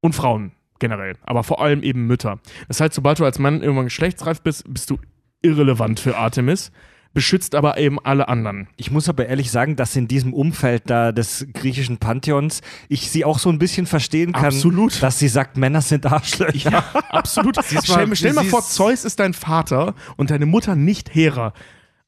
Und 0.00 0.14
Frauen 0.14 0.52
generell, 0.82 1.14
aber 1.22 1.44
vor 1.44 1.62
allem 1.62 1.82
eben 1.82 2.06
Mütter. 2.06 2.40
Das 2.68 2.80
heißt, 2.80 2.92
sobald 2.92 3.18
du 3.18 3.24
als 3.24 3.38
Mann 3.38 3.62
irgendwann 3.62 3.86
geschlechtsreif 3.86 4.42
bist, 4.42 4.64
bist 4.68 4.90
du 4.90 4.98
irrelevant 5.40 6.00
für 6.00 6.18
Artemis, 6.18 6.72
beschützt 7.14 7.54
aber 7.54 7.78
eben 7.78 7.98
alle 8.00 8.28
anderen. 8.28 8.68
Ich 8.76 8.90
muss 8.90 9.08
aber 9.08 9.26
ehrlich 9.26 9.50
sagen, 9.50 9.76
dass 9.76 9.94
in 9.94 10.08
diesem 10.08 10.34
Umfeld 10.34 10.84
da 10.86 11.12
des 11.12 11.46
griechischen 11.54 11.98
Pantheons 11.98 12.62
ich 12.88 13.10
sie 13.10 13.24
auch 13.24 13.38
so 13.38 13.48
ein 13.48 13.58
bisschen 13.58 13.86
verstehen 13.86 14.32
kann, 14.32 14.46
Absolut. 14.46 15.02
dass 15.02 15.18
sie 15.18 15.28
sagt, 15.28 15.56
Männer 15.56 15.82
sind 15.82 16.04
Arschlöcher. 16.06 16.70
Ja, 16.70 16.84
absolut. 17.10 17.56
Siehst 17.64 17.86
stell 17.86 18.06
mal, 18.06 18.16
stell 18.16 18.32
mal 18.32 18.44
vor, 18.44 18.62
Zeus 18.62 19.04
ist 19.04 19.20
dein 19.20 19.34
Vater 19.34 19.94
und 20.16 20.30
deine 20.30 20.46
Mutter 20.46 20.74
nicht 20.74 21.14
Hera. 21.14 21.52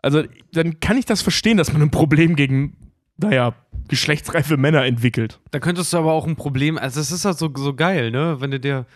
Also, 0.02 0.24
dann 0.52 0.80
kann 0.80 0.98
ich 0.98 1.06
das 1.06 1.22
verstehen, 1.22 1.56
dass 1.56 1.72
man 1.72 1.80
ein 1.80 1.90
Problem 1.90 2.36
gegen, 2.36 2.76
naja, 3.16 3.54
geschlechtsreife 3.88 4.56
Männer 4.56 4.84
entwickelt. 4.84 5.40
Da 5.50 5.58
könntest 5.60 5.92
du 5.92 5.98
aber 5.98 6.12
auch 6.12 6.26
ein 6.26 6.36
Problem, 6.36 6.78
also 6.78 7.00
es 7.00 7.10
ist 7.12 7.24
halt 7.24 7.38
so, 7.38 7.50
so 7.54 7.74
geil, 7.74 8.10
ne? 8.10 8.36
Wenn 8.40 8.50
du 8.50 8.60
dir. 8.60 8.86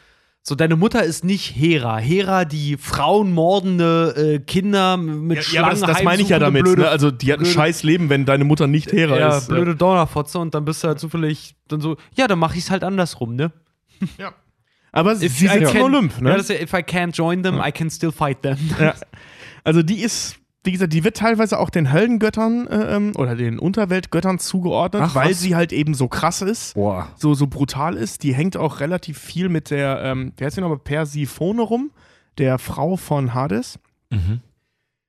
So, 0.43 0.55
deine 0.55 0.77
Mutter 0.77 1.03
ist 1.03 1.25
nicht 1.25 1.55
Hera. 1.57 1.99
Hera, 1.99 2.45
die 2.47 2.79
frauenmordende 2.79 4.15
äh, 4.17 4.39
Kinder 4.39 4.97
mit 4.97 5.51
Ja, 5.53 5.63
aber 5.63 5.71
das, 5.71 5.81
Schlangen 5.81 5.95
das 5.95 6.05
meine 6.05 6.23
ich 6.23 6.29
ja 6.31 6.39
damit. 6.39 6.63
Blöde, 6.65 6.83
ne? 6.83 6.89
Also, 6.89 7.11
die 7.11 7.33
hat 7.33 7.41
ein 7.41 7.43
blöde- 7.43 7.55
scheiß 7.55 7.83
Leben, 7.83 8.09
wenn 8.09 8.25
deine 8.25 8.45
Mutter 8.45 8.67
nicht 8.67 8.93
Hera 8.93 9.19
ja, 9.19 9.37
ist. 9.37 9.49
blöde 9.49 9.77
Donnerfotze 9.77 10.39
und 10.39 10.55
dann 10.55 10.65
bist 10.65 10.83
du 10.83 10.89
halt 10.89 11.01
zufällig 11.01 11.55
dann 11.69 11.81
so, 11.81 11.97
ja, 12.15 12.27
dann 12.29 12.39
mach 12.39 12.55
ich's 12.55 12.71
halt 12.71 12.83
andersrum, 12.85 13.35
ne? 13.37 13.53
Ja. 14.19 14.33
Aber 14.91 15.15
sie 15.17 15.27
I 15.27 15.29
sitzt 15.29 15.75
im 15.75 15.83
Olymp, 15.83 16.19
ne? 16.23 16.31
Ja, 16.31 16.37
das 16.39 16.49
ist 16.49 16.57
ja, 16.59 16.63
if 16.63 16.73
I 16.73 16.77
can't 16.79 17.15
join 17.15 17.43
them, 17.43 17.61
I 17.63 17.71
can 17.71 17.91
still 17.91 18.11
fight 18.11 18.41
them. 18.43 18.57
Ja. 18.81 18.95
Also 19.65 19.83
die 19.83 20.01
ist, 20.01 20.37
wie 20.69 20.73
gesagt, 20.73 20.93
die 20.93 21.03
wird 21.03 21.17
teilweise 21.17 21.59
auch 21.59 21.71
den 21.71 21.91
Höllengöttern 21.91 22.67
äh, 22.67 22.97
ähm, 22.97 23.13
oder 23.17 23.35
den 23.35 23.59
Unterweltgöttern 23.59 24.39
zugeordnet, 24.39 25.03
Ach, 25.03 25.15
weil 25.15 25.31
was? 25.31 25.41
sie 25.41 25.57
halt 25.57 25.73
eben 25.73 25.95
so 25.95 26.09
krass 26.09 26.43
ist, 26.43 26.75
Boah. 26.75 27.09
so, 27.17 27.33
so 27.33 27.47
brutal 27.47 27.97
ist. 27.97 28.23
Die 28.23 28.35
hängt 28.35 28.55
auch 28.55 28.81
relativ 28.81 29.19
viel 29.19 29.49
mit 29.49 29.71
der, 29.71 30.03
ähm, 30.03 30.35
der 30.39 30.47
heißt 30.47 30.59
ja 30.59 30.61
nochmal 30.61 30.79
Persephone 30.79 31.61
rum, 31.61 31.91
der 32.37 32.59
Frau 32.59 32.97
von 32.97 33.33
Hades. 33.33 33.79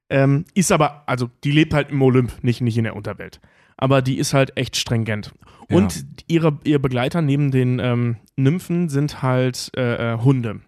Ähm, 0.10 0.46
ist 0.54 0.72
aber, 0.72 1.04
also 1.08 1.30
die 1.44 1.52
lebt 1.52 1.74
halt 1.74 1.90
im 1.90 2.02
Olymp, 2.02 2.42
nicht, 2.42 2.62
nicht 2.62 2.78
in 2.78 2.86
der 2.86 2.96
Unterwelt. 2.96 3.42
Aber 3.76 4.02
die 4.02 4.18
ist 4.18 4.34
halt 4.34 4.56
echt 4.56 4.78
stringent. 4.78 5.34
Ja. 5.70 5.76
Und 5.76 6.06
ihre, 6.28 6.58
ihr 6.64 6.80
Begleiter 6.80 7.22
neben 7.22 7.52
den 7.52 7.80
ähm, 7.80 8.16
Nymphen 8.38 8.88
sind 8.88 9.22
halt 9.22 9.72
äh, 9.76 10.14
äh, 10.14 10.18
Hunde, 10.20 10.62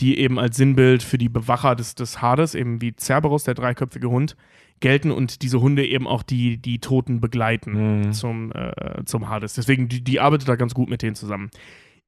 die 0.00 0.18
eben 0.18 0.38
als 0.38 0.56
Sinnbild 0.56 1.02
für 1.02 1.18
die 1.18 1.28
Bewacher 1.28 1.76
des, 1.76 1.94
des 1.94 2.22
Hades, 2.22 2.54
eben 2.54 2.80
wie 2.80 2.94
Cerberus, 2.98 3.44
der 3.44 3.54
dreiköpfige 3.54 4.08
Hund, 4.08 4.36
gelten 4.80 5.10
und 5.10 5.42
diese 5.42 5.60
Hunde 5.60 5.86
eben 5.86 6.06
auch 6.06 6.22
die, 6.22 6.56
die 6.56 6.78
Toten 6.78 7.20
begleiten 7.20 8.12
zum, 8.12 8.50
äh, 8.52 9.04
zum 9.04 9.28
Hades. 9.28 9.54
Deswegen, 9.54 9.88
die, 9.88 10.02
die 10.02 10.20
arbeitet 10.20 10.48
da 10.48 10.56
ganz 10.56 10.74
gut 10.74 10.88
mit 10.88 11.02
denen 11.02 11.14
zusammen. 11.14 11.50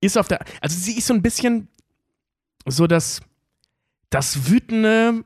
Ist 0.01 0.17
auf 0.17 0.27
der, 0.27 0.41
also 0.61 0.77
sie 0.77 0.97
ist 0.97 1.07
so 1.07 1.15
ein 1.15 1.23
bisschen 1.23 1.69
so 2.67 2.87
das, 2.87 3.21
das 4.11 4.51
wütende 4.51 5.25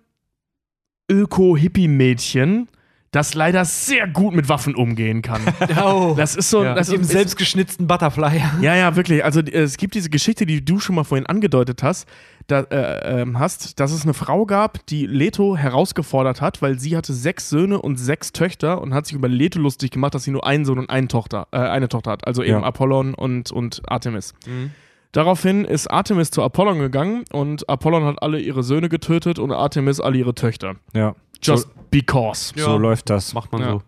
Öko-Hippie-Mädchen, 1.11 2.69
das 3.17 3.33
leider 3.35 3.65
sehr 3.65 4.07
gut 4.07 4.35
mit 4.35 4.49
Waffen 4.51 4.75
umgehen 4.75 5.23
kann. 5.23 5.41
Oh. 5.83 6.15
Das 6.17 6.37
ist 6.37 6.51
so, 6.51 6.63
ja. 6.65 6.75
das 6.75 6.89
Mit 6.89 6.99
dem 6.99 7.03
ist, 7.03 7.11
selbstgeschnitzten 7.11 7.87
Butterfly. 7.87 8.43
ja, 8.61 8.75
ja, 8.77 8.95
wirklich. 8.97 9.25
Also 9.25 9.41
äh, 9.41 9.63
es 9.63 9.77
gibt 9.77 9.95
diese 9.95 10.11
Geschichte, 10.11 10.47
die 10.47 10.65
du 10.65 10.79
schon 10.81 10.95
mal 10.97 11.05
vorhin 11.05 11.27
angedeutet 11.27 11.83
hast, 11.83 12.07
da, 12.47 12.61
äh, 12.61 13.23
ähm, 13.23 13.39
hast, 13.39 13.81
dass 13.81 13.93
es 13.93 14.05
eine 14.05 14.15
Frau 14.15 14.47
gab, 14.47 14.85
die 14.87 15.07
Leto 15.07 15.57
herausgefordert 15.57 16.41
hat, 16.41 16.63
weil 16.63 16.79
sie 16.79 16.97
hatte 16.97 17.13
sechs 17.13 17.49
Söhne 17.49 17.81
und 17.81 17.97
sechs 17.97 18.33
Töchter 18.33 18.81
und 18.81 18.95
hat 18.95 19.07
sich 19.07 19.15
über 19.17 19.29
Leto 19.29 19.59
lustig 19.59 19.91
gemacht, 19.91 20.15
dass 20.15 20.25
sie 20.25 20.31
nur 20.31 20.47
einen 20.47 20.65
Sohn 20.65 20.79
und 20.79 20.91
eine 20.91 21.09
Tochter, 21.09 21.49
äh, 21.53 21.59
eine 21.59 21.89
Tochter 21.89 22.11
hat. 22.13 22.27
Also 22.27 22.43
eben 22.43 22.61
Ja. 22.61 22.67
Apollon 22.67 23.15
und, 23.15 23.51
und 23.51 23.83
Artemis. 23.91 24.35
Daraufhin 25.13 25.65
ist 25.65 25.91
Artemis 25.91 26.31
zu 26.31 26.43
Apollon 26.43 26.79
gegangen 26.79 27.25
und 27.33 27.69
Apollon 27.69 28.05
hat 28.05 28.23
alle 28.23 28.39
ihre 28.41 28.63
Söhne 28.63 28.89
getötet 28.89 29.39
und 29.39 29.53
Artemis 29.53 30.01
alle 30.01 30.19
ihre 30.19 30.35
Töchter. 30.35 30.77
Ja. 30.95 31.15
Just 31.43 31.69
because. 31.91 32.53
So, 32.57 32.65
so 32.65 32.79
läuft 32.79 33.11
das. 33.11 33.35
Macht 33.35 33.53
man 33.53 33.61
Ja. 33.61 33.71
so. 33.73 33.83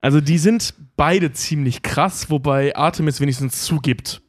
Also 0.00 0.20
die 0.20 0.38
sind 0.38 0.74
beide 0.96 1.32
ziemlich 1.32 1.82
krass, 1.82 2.30
wobei 2.30 2.74
Artemis 2.74 3.20
wenigstens 3.20 3.64
zugibt, 3.64 4.21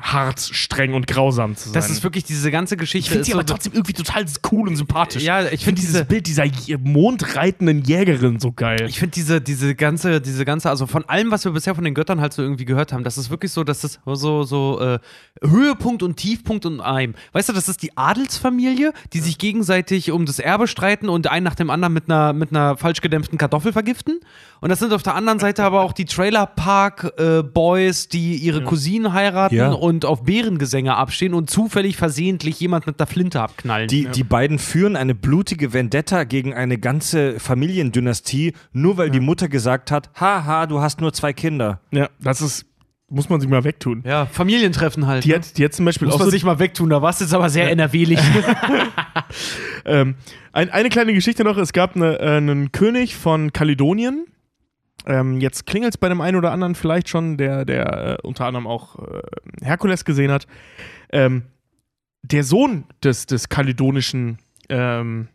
hart, 0.00 0.38
streng 0.40 0.94
und 0.94 1.06
grausam 1.08 1.56
zu 1.56 1.64
sein. 1.70 1.72
Das 1.74 1.90
ist 1.90 2.04
wirklich 2.04 2.22
diese 2.24 2.50
ganze 2.52 2.76
ich 2.76 2.80
Geschichte. 2.80 3.08
finde 3.10 3.20
ist 3.22 3.26
sie 3.26 3.32
so 3.32 3.38
aber 3.38 3.46
trotzdem 3.46 3.72
irgendwie 3.72 3.94
total 3.94 4.24
cool 4.52 4.68
und 4.68 4.76
sympathisch. 4.76 5.24
Ja, 5.24 5.40
ich 5.46 5.54
ich 5.54 5.64
finde 5.64 5.64
finde 5.64 5.80
dieses 5.80 5.92
diese- 5.94 6.04
Bild 6.04 6.26
dieser 6.28 6.44
mondreitenden 6.84 7.82
Jägerin 7.82 8.38
so 8.38 8.52
geil. 8.52 8.86
Ich 8.88 8.98
finde 8.98 9.14
diese, 9.14 9.40
diese 9.40 9.74
ganze, 9.74 10.20
diese 10.20 10.44
ganze, 10.44 10.70
also 10.70 10.86
von 10.86 11.04
allem, 11.08 11.30
was 11.30 11.44
wir 11.44 11.52
bisher 11.52 11.74
von 11.74 11.82
den 11.84 11.94
Göttern 11.94 12.20
halt 12.20 12.32
so 12.32 12.42
irgendwie 12.42 12.64
gehört 12.64 12.92
haben, 12.92 13.02
das 13.02 13.18
ist 13.18 13.30
wirklich 13.30 13.50
so, 13.52 13.64
dass 13.64 13.80
das 13.80 13.98
so, 14.06 14.44
so 14.44 14.80
äh, 14.80 14.98
Höhepunkt 15.42 16.02
und 16.02 16.16
Tiefpunkt 16.16 16.64
in 16.64 16.80
einem. 16.80 17.14
Weißt 17.32 17.48
du, 17.48 17.52
das 17.52 17.68
ist 17.68 17.82
die 17.82 17.96
Adelsfamilie, 17.96 18.92
die 19.12 19.20
sich 19.20 19.36
gegenseitig 19.38 20.10
um 20.12 20.26
das 20.26 20.38
Erbe 20.38 20.68
streiten 20.68 21.08
und 21.08 21.26
einen 21.26 21.44
nach 21.44 21.54
dem 21.56 21.70
anderen 21.70 21.92
mit 21.94 22.04
einer, 22.08 22.32
mit 22.32 22.50
einer 22.50 22.76
falsch 22.76 23.00
gedämpften 23.00 23.36
Kartoffel 23.38 23.72
vergiften. 23.72 24.20
Und 24.60 24.70
das 24.70 24.78
sind 24.80 24.92
auf 24.92 25.02
der 25.02 25.14
anderen 25.14 25.38
Seite 25.38 25.62
aber 25.62 25.82
auch 25.82 25.92
die 25.92 26.04
Trailer 26.04 26.46
Park 26.46 27.12
äh, 27.18 27.42
Boys, 27.42 28.08
die 28.08 28.36
ihre 28.36 28.62
Cousinen 28.64 29.12
heiraten 29.12 29.54
Ja. 29.54 29.70
und 29.72 30.04
auf 30.04 30.24
Bärengesänge 30.24 30.96
abstehen 30.96 31.32
und 31.34 31.48
zufällig 31.48 31.96
versehentlich 31.96 32.58
jemand 32.58 32.86
mit 32.86 32.98
der 32.98 33.06
Flinte 33.06 33.40
abknallen. 33.40 33.88
Die, 33.88 34.06
die 34.06 34.24
beiden 34.24 34.58
führen 34.58 34.96
eine 34.96 35.14
blutige 35.14 35.72
Vendetta 35.72 36.24
gegen 36.24 36.54
eine 36.54 36.78
ganze 36.78 37.38
Familiendynastie, 37.38 38.54
nur 38.72 38.96
weil 38.96 39.10
die 39.10 39.20
Mutter 39.20 39.48
gesagt 39.48 39.90
hat, 39.90 40.10
haha, 40.18 40.66
du 40.66 40.80
hast 40.80 41.00
nur 41.00 41.12
zwei 41.12 41.32
Kinder. 41.32 41.80
Ja, 41.92 42.08
das 42.20 42.40
ist, 42.40 42.66
muss 43.08 43.28
man 43.28 43.40
sich 43.40 43.48
mal 43.48 43.64
wegtun. 43.64 44.02
ja, 44.04 44.26
Familientreffen 44.26 45.06
halt. 45.06 45.24
Die 45.24 45.28
ne? 45.30 45.36
hat, 45.36 45.56
die 45.56 45.64
hat 45.64 45.72
zum 45.72 45.84
Beispiel 45.84 46.06
Muss 46.06 46.16
auch 46.16 46.18
man 46.18 46.26
so, 46.26 46.30
sich 46.32 46.44
mal 46.44 46.58
wegtun, 46.58 46.90
da 46.90 47.00
warst 47.00 47.20
du 47.20 47.24
jetzt 47.24 47.34
aber 47.34 47.48
sehr 47.48 47.70
NRW-lich. 47.70 48.18
ähm, 49.84 50.16
ein, 50.52 50.70
eine 50.70 50.88
kleine 50.88 51.14
Geschichte 51.14 51.44
noch. 51.44 51.56
Es 51.56 51.72
gab 51.72 51.96
eine, 51.96 52.18
äh, 52.18 52.36
einen 52.36 52.72
König 52.72 53.16
von 53.16 53.52
Kaledonien. 53.52 54.26
Ähm, 55.08 55.40
jetzt 55.40 55.66
klingelt 55.66 55.94
es 55.94 55.98
bei 55.98 56.10
dem 56.10 56.20
einen 56.20 56.36
oder 56.36 56.52
anderen 56.52 56.74
vielleicht 56.74 57.08
schon, 57.08 57.38
der, 57.38 57.64
der 57.64 58.18
äh, 58.22 58.26
unter 58.26 58.44
anderem 58.44 58.66
auch 58.66 58.98
äh, 58.98 59.22
Herkules 59.62 60.04
gesehen 60.04 60.30
hat. 60.30 60.46
Ähm, 61.10 61.44
der 62.22 62.44
Sohn 62.44 62.84
des, 63.02 63.24
des 63.24 63.48
kaledonischen 63.48 64.38
ähm, 64.68 65.28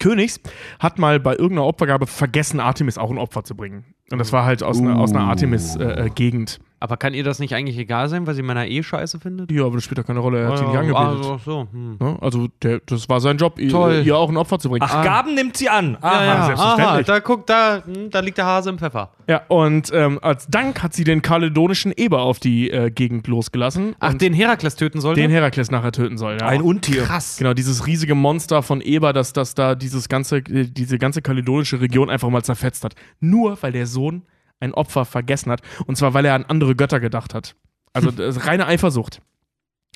Königs 0.00 0.40
hat 0.78 0.98
mal 0.98 1.20
bei 1.20 1.32
irgendeiner 1.32 1.66
Opfergabe 1.66 2.06
vergessen, 2.06 2.58
Artemis 2.58 2.96
auch 2.96 3.10
ein 3.10 3.18
Opfer 3.18 3.44
zu 3.44 3.54
bringen. 3.54 3.84
Und 4.10 4.18
das 4.18 4.32
war 4.32 4.46
halt 4.46 4.62
aus, 4.62 4.80
einer, 4.80 4.98
aus 4.98 5.12
einer 5.12 5.24
Artemis-Gegend. 5.24 6.60
Aber 6.78 6.96
kann 6.96 7.14
ihr 7.14 7.24
das 7.24 7.38
nicht 7.38 7.54
eigentlich 7.54 7.78
egal 7.78 8.08
sein, 8.08 8.26
weil 8.26 8.34
sie 8.34 8.42
Männer 8.42 8.66
eh 8.66 8.82
scheiße 8.82 9.18
findet? 9.18 9.50
ja, 9.50 9.64
aber 9.64 9.76
das 9.76 9.84
spielt 9.84 9.98
doch 9.98 10.06
keine 10.06 10.20
Rolle. 10.20 10.40
Er 10.40 10.48
hat 10.48 10.58
sie 10.58 10.64
nicht 10.64 10.76
angebetet. 10.76 11.06
Also, 11.06 11.40
so. 11.44 11.68
Hm. 11.72 11.96
Ne? 11.98 12.18
Also, 12.20 12.48
der, 12.62 12.80
das 12.84 13.08
war 13.08 13.20
sein 13.20 13.38
Job, 13.38 13.58
ihr, 13.58 13.70
Toll. 13.70 14.02
ihr 14.04 14.16
auch 14.16 14.28
ein 14.28 14.36
Opfer 14.36 14.58
zu 14.58 14.68
bringen. 14.68 14.84
Ach, 14.86 15.02
Gaben 15.02 15.34
nimmt 15.34 15.56
sie 15.56 15.68
an. 15.68 15.96
Aha. 16.00 16.14
Ja, 16.14 16.24
ja, 16.24 16.46
selbstverständlich. 16.46 16.88
aha, 16.88 17.02
da 17.02 17.18
guckt, 17.20 17.50
da, 17.50 17.82
hm, 17.84 18.10
da 18.10 18.20
liegt 18.20 18.38
der 18.38 18.46
Hase 18.46 18.70
im 18.70 18.78
Pfeffer. 18.78 19.10
Ja, 19.28 19.42
und 19.48 19.90
ähm, 19.92 20.18
als 20.22 20.46
Dank 20.46 20.82
hat 20.82 20.92
sie 20.94 21.04
den 21.04 21.22
kaledonischen 21.22 21.92
Eber 21.96 22.20
auf 22.22 22.38
die 22.38 22.70
äh, 22.70 22.90
Gegend 22.90 23.26
losgelassen. 23.26 23.96
Ach, 23.98 24.14
den 24.14 24.34
Herakles 24.34 24.76
töten 24.76 25.00
sollte? 25.00 25.20
den 25.20 25.30
Herakles 25.30 25.70
nachher 25.70 25.92
töten 25.92 26.18
soll. 26.18 26.36
Ja. 26.40 26.46
Ein 26.46 26.62
Untier. 26.62 27.02
Krass. 27.04 27.36
Genau, 27.38 27.54
dieses 27.54 27.86
riesige 27.86 28.14
Monster 28.14 28.62
von 28.62 28.80
Eber, 28.80 29.12
das, 29.12 29.32
das 29.32 29.54
da 29.54 29.74
dieses 29.74 30.08
ganze, 30.08 30.38
äh, 30.38 30.68
diese 30.70 30.98
ganze 30.98 31.22
kaledonische 31.22 31.80
Region 31.80 32.10
einfach 32.10 32.28
mal 32.28 32.44
zerfetzt 32.44 32.84
hat. 32.84 32.94
Nur 33.20 33.56
weil 33.62 33.72
der 33.72 33.86
Sohn 33.86 34.22
ein 34.60 34.74
Opfer 34.74 35.04
vergessen 35.04 35.50
hat. 35.50 35.62
Und 35.86 35.96
zwar, 35.96 36.14
weil 36.14 36.24
er 36.24 36.34
an 36.34 36.44
andere 36.44 36.74
Götter 36.76 37.00
gedacht 37.00 37.34
hat. 37.34 37.56
Also 37.92 38.10
das 38.12 38.36
ist 38.36 38.46
reine 38.46 38.66
Eifersucht. 38.66 39.20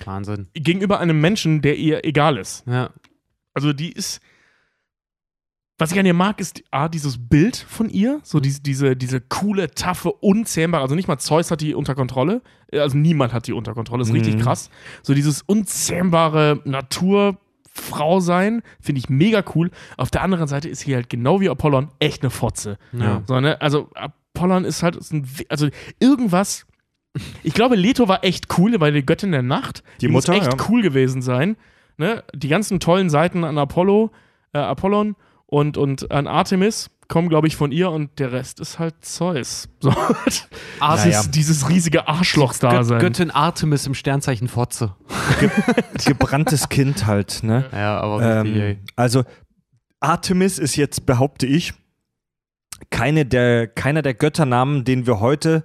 Wahnsinn. 0.04 0.48
Gegenüber 0.54 1.00
einem 1.00 1.20
Menschen, 1.20 1.60
der 1.62 1.76
ihr 1.76 2.04
egal 2.04 2.38
ist. 2.38 2.66
Ja. 2.66 2.90
Also 3.54 3.72
die 3.72 3.92
ist. 3.92 4.20
Was 5.78 5.92
ich 5.92 5.98
an 5.98 6.04
ihr 6.04 6.12
mag, 6.12 6.40
ist 6.40 6.62
A, 6.70 6.90
dieses 6.90 7.16
Bild 7.30 7.56
von 7.56 7.88
ihr, 7.88 8.20
so 8.22 8.38
diese, 8.38 8.60
diese, 8.60 8.96
diese 8.96 9.18
coole, 9.18 9.70
taffe, 9.70 10.12
unzähmbare, 10.12 10.82
also 10.82 10.94
nicht 10.94 11.08
mal 11.08 11.16
Zeus 11.16 11.50
hat 11.50 11.62
die 11.62 11.74
unter 11.74 11.94
Kontrolle, 11.94 12.42
also 12.70 12.98
niemand 12.98 13.32
hat 13.32 13.46
die 13.46 13.54
unter 13.54 13.72
Kontrolle, 13.72 14.02
ist 14.02 14.12
richtig 14.12 14.34
Mhm. 14.34 14.40
krass. 14.40 14.68
So 15.02 15.14
dieses 15.14 15.40
unzähmbare 15.40 16.60
Naturfrau 17.80 18.20
sein, 18.20 18.62
finde 18.80 19.00
ich 19.00 19.08
mega 19.08 19.42
cool. 19.54 19.70
Auf 19.96 20.10
der 20.10 20.22
anderen 20.22 20.46
Seite 20.46 20.68
ist 20.68 20.80
sie 20.80 20.94
halt 20.94 21.08
genau 21.08 21.40
wie 21.40 21.48
Apollon 21.48 21.88
echt 21.98 22.22
eine 22.22 22.30
Fotze. 22.30 22.78
Ja. 22.92 23.22
So, 23.26 23.40
ne? 23.40 23.60
Also 23.60 23.88
Apollon 23.94 24.64
ist 24.64 24.82
halt, 24.82 24.96
ist 24.96 25.12
ein, 25.12 25.26
also 25.48 25.68
irgendwas. 25.98 26.66
Ich 27.42 27.54
glaube, 27.54 27.74
Leto 27.74 28.06
war 28.08 28.22
echt 28.22 28.58
cool, 28.58 28.78
weil 28.78 28.92
die 28.92 29.04
Göttin 29.04 29.32
der 29.32 29.42
Nacht. 29.42 29.82
Die 30.00 30.08
muss 30.08 30.26
Mutter, 30.26 30.40
echt 30.40 30.52
ja. 30.52 30.66
cool 30.68 30.82
gewesen 30.82 31.22
sein. 31.22 31.56
Ne? 31.96 32.22
Die 32.34 32.48
ganzen 32.48 32.78
tollen 32.80 33.10
Seiten 33.10 33.44
an 33.44 33.58
Apollo, 33.58 34.10
äh, 34.52 34.58
Apollon 34.58 35.16
und, 35.46 35.76
und 35.76 36.10
an 36.12 36.26
Artemis 36.26 36.90
kommen, 37.10 37.28
glaube 37.28 37.48
ich, 37.48 37.56
von 37.56 37.72
ihr 37.72 37.90
und 37.90 38.18
der 38.18 38.32
Rest 38.32 38.60
ist 38.60 38.78
halt 38.78 38.94
Zeus. 39.04 39.68
So. 39.82 39.90
Artemis. 40.78 41.30
dieses, 41.30 41.30
dieses 41.30 41.68
riesige 41.68 42.06
Arschloch-Dasein. 42.06 42.98
Gött 42.98 43.16
Göttin 43.16 43.30
Artemis 43.30 43.86
im 43.86 43.94
Sternzeichen 43.94 44.46
Fotze. 44.46 44.94
Gebranntes 46.06 46.68
Kind 46.68 47.06
halt, 47.06 47.42
ne? 47.42 47.64
Ja, 47.72 47.98
aber 47.98 48.22
Ähm, 48.22 48.78
also 48.96 49.24
Artemis 50.00 50.58
ist 50.58 50.76
jetzt, 50.76 51.06
behaupte 51.06 51.46
ich, 51.46 51.74
keine 52.90 53.26
der, 53.26 53.66
keiner 53.66 54.02
der 54.02 54.14
Götternamen, 54.14 54.84
den 54.84 55.06
wir 55.06 55.20
heute, 55.20 55.64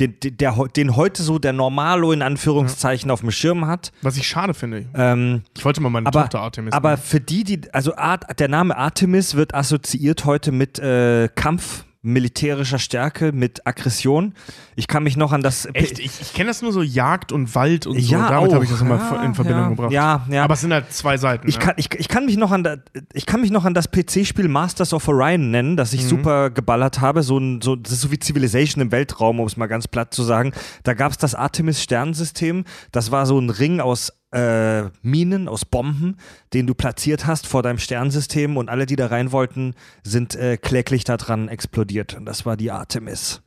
den, 0.00 0.14
der, 0.20 0.54
den 0.76 0.96
heute 0.96 1.22
so 1.22 1.38
der 1.38 1.52
Normalo 1.52 2.12
in 2.12 2.22
Anführungszeichen 2.22 3.10
auf 3.10 3.20
dem 3.20 3.30
Schirm 3.30 3.66
hat. 3.66 3.92
Was 4.02 4.16
ich 4.16 4.26
schade 4.26 4.52
finde. 4.54 4.86
Ähm, 4.94 5.42
Ich 5.56 5.64
wollte 5.64 5.80
mal 5.80 5.88
meine 5.90 6.06
aber, 6.06 6.22
Tochter 6.22 6.40
Artemis 6.40 6.72
aber 6.74 6.90
nennen. 6.90 7.02
für 7.02 7.20
die, 7.20 7.44
die, 7.44 7.60
also 7.72 7.96
Art, 7.96 8.38
der 8.38 8.48
Name 8.48 8.76
Artemis 8.76 9.34
wird 9.34 9.54
assoziiert 9.54 10.24
heute 10.26 10.52
mit 10.52 10.78
äh, 10.78 11.28
Kampf, 11.34 11.84
militärischer 12.06 12.78
Stärke, 12.78 13.32
mit 13.32 13.66
Aggression. 13.66 14.34
Ich 14.76 14.88
kann 14.88 15.02
mich 15.02 15.16
noch 15.16 15.32
an 15.32 15.42
das. 15.42 15.68
Echt? 15.72 15.98
Ich, 15.98 16.20
ich 16.20 16.32
kenne 16.34 16.48
das 16.48 16.62
nur 16.62 16.72
so 16.72 16.82
Jagd 16.82 17.32
und 17.32 17.54
Wald 17.54 17.86
und 17.86 18.00
so. 18.00 18.12
Ja, 18.12 18.30
Damit 18.30 18.50
auch. 18.50 18.54
habe 18.54 18.64
ich 18.64 18.70
das 18.70 18.80
immer 18.80 18.96
Ja, 18.96 19.22
in 19.22 19.34
Verbindung 19.34 19.62
ja. 19.62 19.68
gebracht. 19.70 19.92
Ja, 19.92 20.26
ja. 20.30 20.44
Aber 20.44 20.54
es 20.54 20.60
sind 20.60 20.72
halt 20.72 20.92
zwei 20.92 21.16
Seiten. 21.16 21.48
Ich 21.48 21.58
ne? 21.58 21.64
kann, 21.64 21.74
ich, 21.76 21.92
ich, 21.94 22.08
kann 22.08 22.26
mich 22.26 22.36
noch 22.36 22.52
an 22.52 22.62
da, 22.64 22.76
ich 23.12 23.26
kann 23.26 23.40
mich 23.40 23.50
noch 23.50 23.64
an 23.64 23.74
das 23.74 23.90
PC-Spiel 23.90 24.48
Masters 24.48 24.92
of 24.94 25.06
Orion 25.08 25.50
nennen, 25.50 25.76
das 25.76 25.92
ich 25.92 26.04
Mhm. 26.04 26.08
super 26.08 26.50
geballert 26.50 27.00
habe. 27.00 27.22
So 27.22 27.38
ein, 27.38 27.60
so, 27.60 27.76
das 27.76 27.92
ist 27.92 28.00
so 28.02 28.10
wie 28.10 28.18
Civilization 28.22 28.80
im 28.82 28.92
Weltraum, 28.92 29.40
um 29.40 29.46
es 29.46 29.56
mal 29.56 29.66
ganz 29.66 29.88
platt 29.88 30.14
zu 30.14 30.22
sagen. 30.22 30.52
Da 30.84 30.94
gab 30.94 31.12
es 31.12 31.18
das 31.18 31.34
Artemis-Sternensystem. 31.34 32.64
Das 32.92 33.10
war 33.10 33.26
so 33.26 33.38
ein 33.38 33.50
Ring 33.50 33.80
aus 33.80 34.12
äh, 34.36 34.90
Minen, 35.02 35.48
aus 35.48 35.64
Bomben, 35.64 36.16
den 36.52 36.66
du 36.66 36.74
platziert 36.74 37.26
hast 37.26 37.46
vor 37.46 37.62
deinem 37.62 37.78
Sternensystem 37.78 38.56
und 38.56 38.68
alle, 38.68 38.86
die 38.86 38.96
da 38.96 39.06
rein 39.06 39.32
wollten, 39.32 39.74
sind 40.02 40.34
äh, 40.34 40.56
kläglich 40.56 41.04
daran 41.04 41.48
explodiert. 41.48 42.14
Und 42.14 42.26
das 42.26 42.44
war 42.44 42.56
die 42.56 42.70
Artemis. 42.70 43.42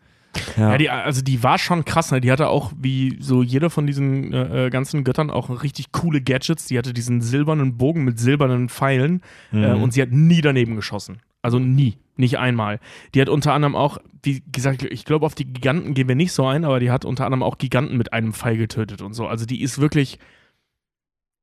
Ja, 0.57 0.77
die, 0.77 0.89
also 0.89 1.21
die 1.21 1.41
war 1.43 1.57
schon 1.57 1.85
krass, 1.85 2.11
ne? 2.11 2.21
Die 2.21 2.31
hatte 2.31 2.49
auch, 2.49 2.71
wie 2.79 3.17
so 3.19 3.41
jeder 3.41 3.69
von 3.69 3.87
diesen 3.87 4.31
äh, 4.31 4.67
äh, 4.67 4.69
ganzen 4.69 5.03
Göttern, 5.03 5.31
auch 5.31 5.63
richtig 5.63 5.91
coole 5.91 6.21
Gadgets. 6.21 6.65
Die 6.65 6.77
hatte 6.77 6.93
diesen 6.93 7.21
silbernen 7.21 7.77
Bogen 7.77 8.03
mit 8.03 8.19
silbernen 8.19 8.69
Pfeilen 8.69 9.21
äh, 9.51 9.71
und 9.71 9.93
sie 9.93 10.01
hat 10.01 10.11
nie 10.11 10.41
daneben 10.41 10.75
geschossen. 10.75 11.19
Also 11.41 11.57
nie, 11.57 11.97
nicht 12.15 12.37
einmal. 12.37 12.79
Die 13.15 13.21
hat 13.21 13.29
unter 13.29 13.53
anderem 13.53 13.75
auch, 13.75 13.97
wie 14.23 14.43
gesagt, 14.51 14.83
ich 14.83 15.05
glaube, 15.05 15.25
auf 15.25 15.35
die 15.35 15.45
Giganten 15.45 15.93
gehen 15.93 16.07
wir 16.07 16.15
nicht 16.15 16.33
so 16.33 16.45
ein, 16.45 16.63
aber 16.65 16.79
die 16.79 16.91
hat 16.91 17.05
unter 17.05 17.25
anderem 17.25 17.43
auch 17.43 17.57
Giganten 17.57 17.97
mit 17.97 18.13
einem 18.13 18.33
Pfeil 18.33 18.57
getötet 18.57 19.01
und 19.01 19.13
so. 19.13 19.27
Also 19.27 19.45
die 19.45 19.61
ist 19.61 19.79
wirklich 19.79 20.19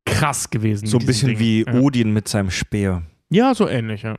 krass 0.06 0.48
gewesen. 0.50 0.86
so 0.86 0.98
ein 0.98 1.04
bisschen 1.06 1.38
wie 1.38 1.64
Ding. 1.64 1.74
ja. 1.74 1.80
Odin 1.80 2.12
mit 2.12 2.28
seinem 2.28 2.50
Speer. 2.50 3.02
Ja, 3.28 3.54
so 3.54 3.68
ähnlich, 3.68 4.02
ja. 4.02 4.16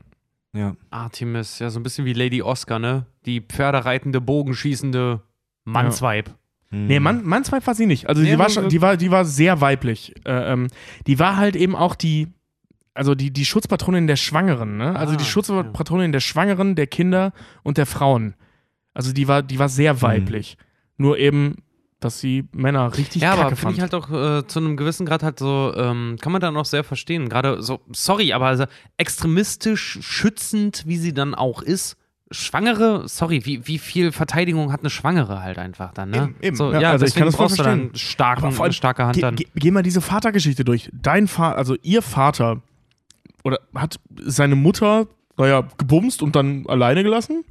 Ja. 0.54 0.76
Artemis, 0.90 1.60
ja, 1.60 1.70
so 1.70 1.80
ein 1.80 1.84
bisschen 1.84 2.06
wie 2.06 2.14
Lady 2.14 2.42
Oscar, 2.42 2.80
ne? 2.80 3.06
Die 3.26 3.42
pferdereitende, 3.42 4.22
bogenschießende 4.22 5.22
Mannsweib. 5.66 6.34
Nee, 6.70 7.00
Mann, 7.00 7.24
Mannsweib 7.26 7.66
war 7.66 7.76
sie 7.76 7.86
nicht. 7.86 8.10
Also 8.10 8.22
Nee, 8.22 8.32
die, 8.32 8.40
war 8.40 8.50
schon, 8.50 8.68
die, 8.70 8.82
war, 8.82 8.98
die 8.98 9.10
war 9.10 9.24
sehr 9.24 9.62
weiblich. 9.62 10.14
Äh, 10.26 10.52
ähm, 10.54 10.68
die 11.08 11.18
war 11.18 11.38
halt 11.38 11.56
eben 11.56 11.76
auch 11.76 11.96
die, 11.96 12.28
also 12.94 13.16
die, 13.16 13.32
die 13.32 13.46
Schutzpatronin 13.46 14.06
der 14.08 14.18
Schwangeren, 14.18 14.78
ne? 14.78 14.96
Also 14.96 15.14
Ah, 15.14 15.18
die 15.18 15.24
Schutzpatronin 15.24 16.12
der 16.12 16.20
Schwangeren, 16.20 16.76
der 16.76 16.88
Kinder 16.88 17.32
und 17.64 17.78
der 17.78 17.86
Frauen. 17.86 18.34
Also 18.94 19.14
die 19.14 19.28
war, 19.28 19.44
die 19.44 19.60
war 19.60 19.70
sehr 19.70 20.02
weiblich. 20.02 20.58
Nur 20.98 21.18
eben, 21.20 21.56
dass 22.00 22.20
sie 22.20 22.46
Männer 22.52 22.96
richtig 22.98 23.22
Ja, 23.22 23.34
aber 23.34 23.44
kacke 23.44 23.56
finde 23.56 23.76
fand. 23.76 23.78
ich 23.78 23.82
halt 23.82 23.96
auch 23.96 24.12
äh, 24.40 24.48
zu 24.48 24.60
einem 24.60 24.78
gewissen 24.78 25.06
Grad 25.06 25.24
halt 25.24 25.40
so, 25.40 25.74
ähm, 25.76 26.18
kann 26.22 26.32
man 26.32 26.42
dann 26.42 26.56
auch 26.58 26.66
sehr 26.66 26.84
verstehen. 26.84 27.28
Gerade 27.30 27.62
so, 27.64 27.80
sorry, 27.92 28.34
aber 28.34 28.48
also 28.48 28.66
extremistisch, 28.98 29.98
schützend, 30.02 30.84
wie 30.86 30.98
sie 30.98 31.14
dann 31.14 31.34
auch 31.34 31.62
ist. 31.62 31.98
Schwangere, 32.30 33.08
sorry, 33.08 33.46
wie, 33.46 33.66
wie 33.68 33.80
viel 33.80 34.12
Verteidigung 34.12 34.74
hat 34.74 34.82
eine 34.82 34.90
Schwangere 34.90 35.42
halt 35.42 35.58
einfach 35.58 35.94
dann, 35.94 36.10
ne? 36.10 36.18
Eben, 36.18 36.36
eben. 36.42 36.56
So, 36.58 36.74
Ja, 36.74 36.82
ja, 36.82 36.92
also 36.92 37.06
ich 37.06 37.16
kann 37.16 37.26
das 37.26 37.36
voll 37.36 37.46
brauchst 37.46 37.58
du 37.60 37.64
dann 37.64 37.90
verstehen. 37.90 37.98
starken, 37.98 38.44
Aber 38.44 38.52
vor 38.52 38.64
allem, 38.66 38.70
eine 38.70 38.74
starke 38.74 39.04
Hand 39.06 39.14
Ge 39.14 39.22
dann. 39.22 39.36
ge 39.38 39.48
geh 39.56 39.72
mal 39.72 39.82
diese 39.82 40.02
Vatergeschichte 40.02 40.66
durch. 40.66 40.90
Dein 40.94 41.28
Vater, 41.28 41.58
also 41.58 41.76
ihr 41.84 42.02
Vater, 42.02 42.62
oder 43.46 43.60
hat 43.74 44.00
seine 44.26 44.56
Mutter, 44.56 45.08
naja, 45.38 45.64
gebumst 45.78 46.22
und 46.22 46.36
dann 46.36 46.66
alleine 46.68 47.02
gelassen 47.04 47.46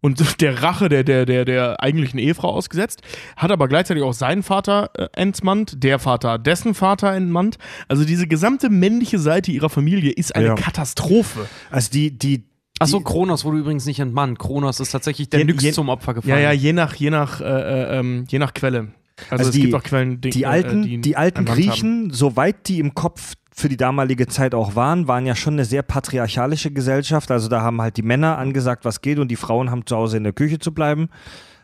und 0.00 0.20
der 0.40 0.62
Rache 0.62 0.88
der, 0.88 1.04
der, 1.04 1.26
der, 1.26 1.44
der 1.44 1.82
eigentlichen 1.82 2.18
Ehefrau 2.18 2.50
ausgesetzt, 2.50 3.02
hat 3.36 3.50
aber 3.50 3.68
gleichzeitig 3.68 4.02
auch 4.02 4.12
seinen 4.12 4.42
Vater 4.42 4.90
äh, 4.94 5.06
entmannt, 5.14 5.82
der 5.82 5.98
Vater 5.98 6.38
dessen 6.38 6.74
Vater 6.74 7.12
entmannt. 7.12 7.58
Also 7.88 8.04
diese 8.04 8.26
gesamte 8.26 8.70
männliche 8.70 9.18
Seite 9.18 9.50
ihrer 9.52 9.70
Familie 9.70 10.12
ist 10.12 10.34
eine 10.36 10.46
Ja. 10.48 10.54
Katastrophe. 10.54 11.46
Also 11.70 11.90
die, 11.92 12.16
die, 12.16 12.44
Achso, 12.78 13.00
Kronos 13.00 13.44
wurde 13.46 13.58
übrigens 13.58 13.86
nicht 13.86 14.00
entmannt. 14.00 14.38
Kronos 14.38 14.80
ist 14.80 14.90
tatsächlich 14.90 15.30
der 15.30 15.40
Je- 15.40 15.46
Nyx 15.46 15.62
je- 15.62 15.72
zum 15.72 15.88
Opfer 15.88 16.12
Ja, 16.12 16.20
gefallen. 16.20 16.42
ja, 16.42 16.52
je 16.52 16.72
nach, 16.74 16.94
je 16.94 17.08
nach, 17.10 17.40
äh, 17.40 17.44
äh, 17.44 17.98
ähm, 17.98 18.24
je 18.28 18.38
nach 18.38 18.52
Quelle. 18.52 18.88
Also, 19.30 19.30
Also 19.30 19.44
es 19.44 19.50
die- 19.54 19.60
gibt 19.62 19.74
auch 19.74 19.82
Quellen, 19.82 20.20
Die 20.20 20.42
äh, 20.42 20.46
alten, 20.46 20.82
die, 20.82 21.00
die, 21.00 21.16
alten 21.16 21.38
entmannt 21.40 21.58
haben. 21.58 21.66
Griechen, 21.70 22.10
soweit 22.10 22.68
die 22.68 22.78
im 22.80 22.94
Kopf 22.94 23.34
für 23.54 23.68
die 23.70 23.78
damalige 23.78 24.26
Zeit 24.26 24.54
auch 24.54 24.74
waren, 24.76 25.08
waren 25.08 25.24
ja 25.24 25.34
schon 25.34 25.54
eine 25.54 25.64
sehr 25.64 25.82
patriarchalische 25.82 26.70
Gesellschaft. 26.70 27.30
Also 27.30 27.48
da 27.48 27.62
haben 27.62 27.80
halt 27.80 27.96
die 27.96 28.02
Männer 28.02 28.36
angesagt, 28.36 28.84
was 28.84 29.00
geht 29.00 29.18
und 29.18 29.28
die 29.28 29.36
Frauen 29.36 29.70
haben 29.70 29.86
zu 29.86 29.96
Hause 29.96 30.18
in 30.18 30.24
der 30.24 30.34
Küche 30.34 30.58
zu 30.58 30.74
bleiben, 30.74 31.08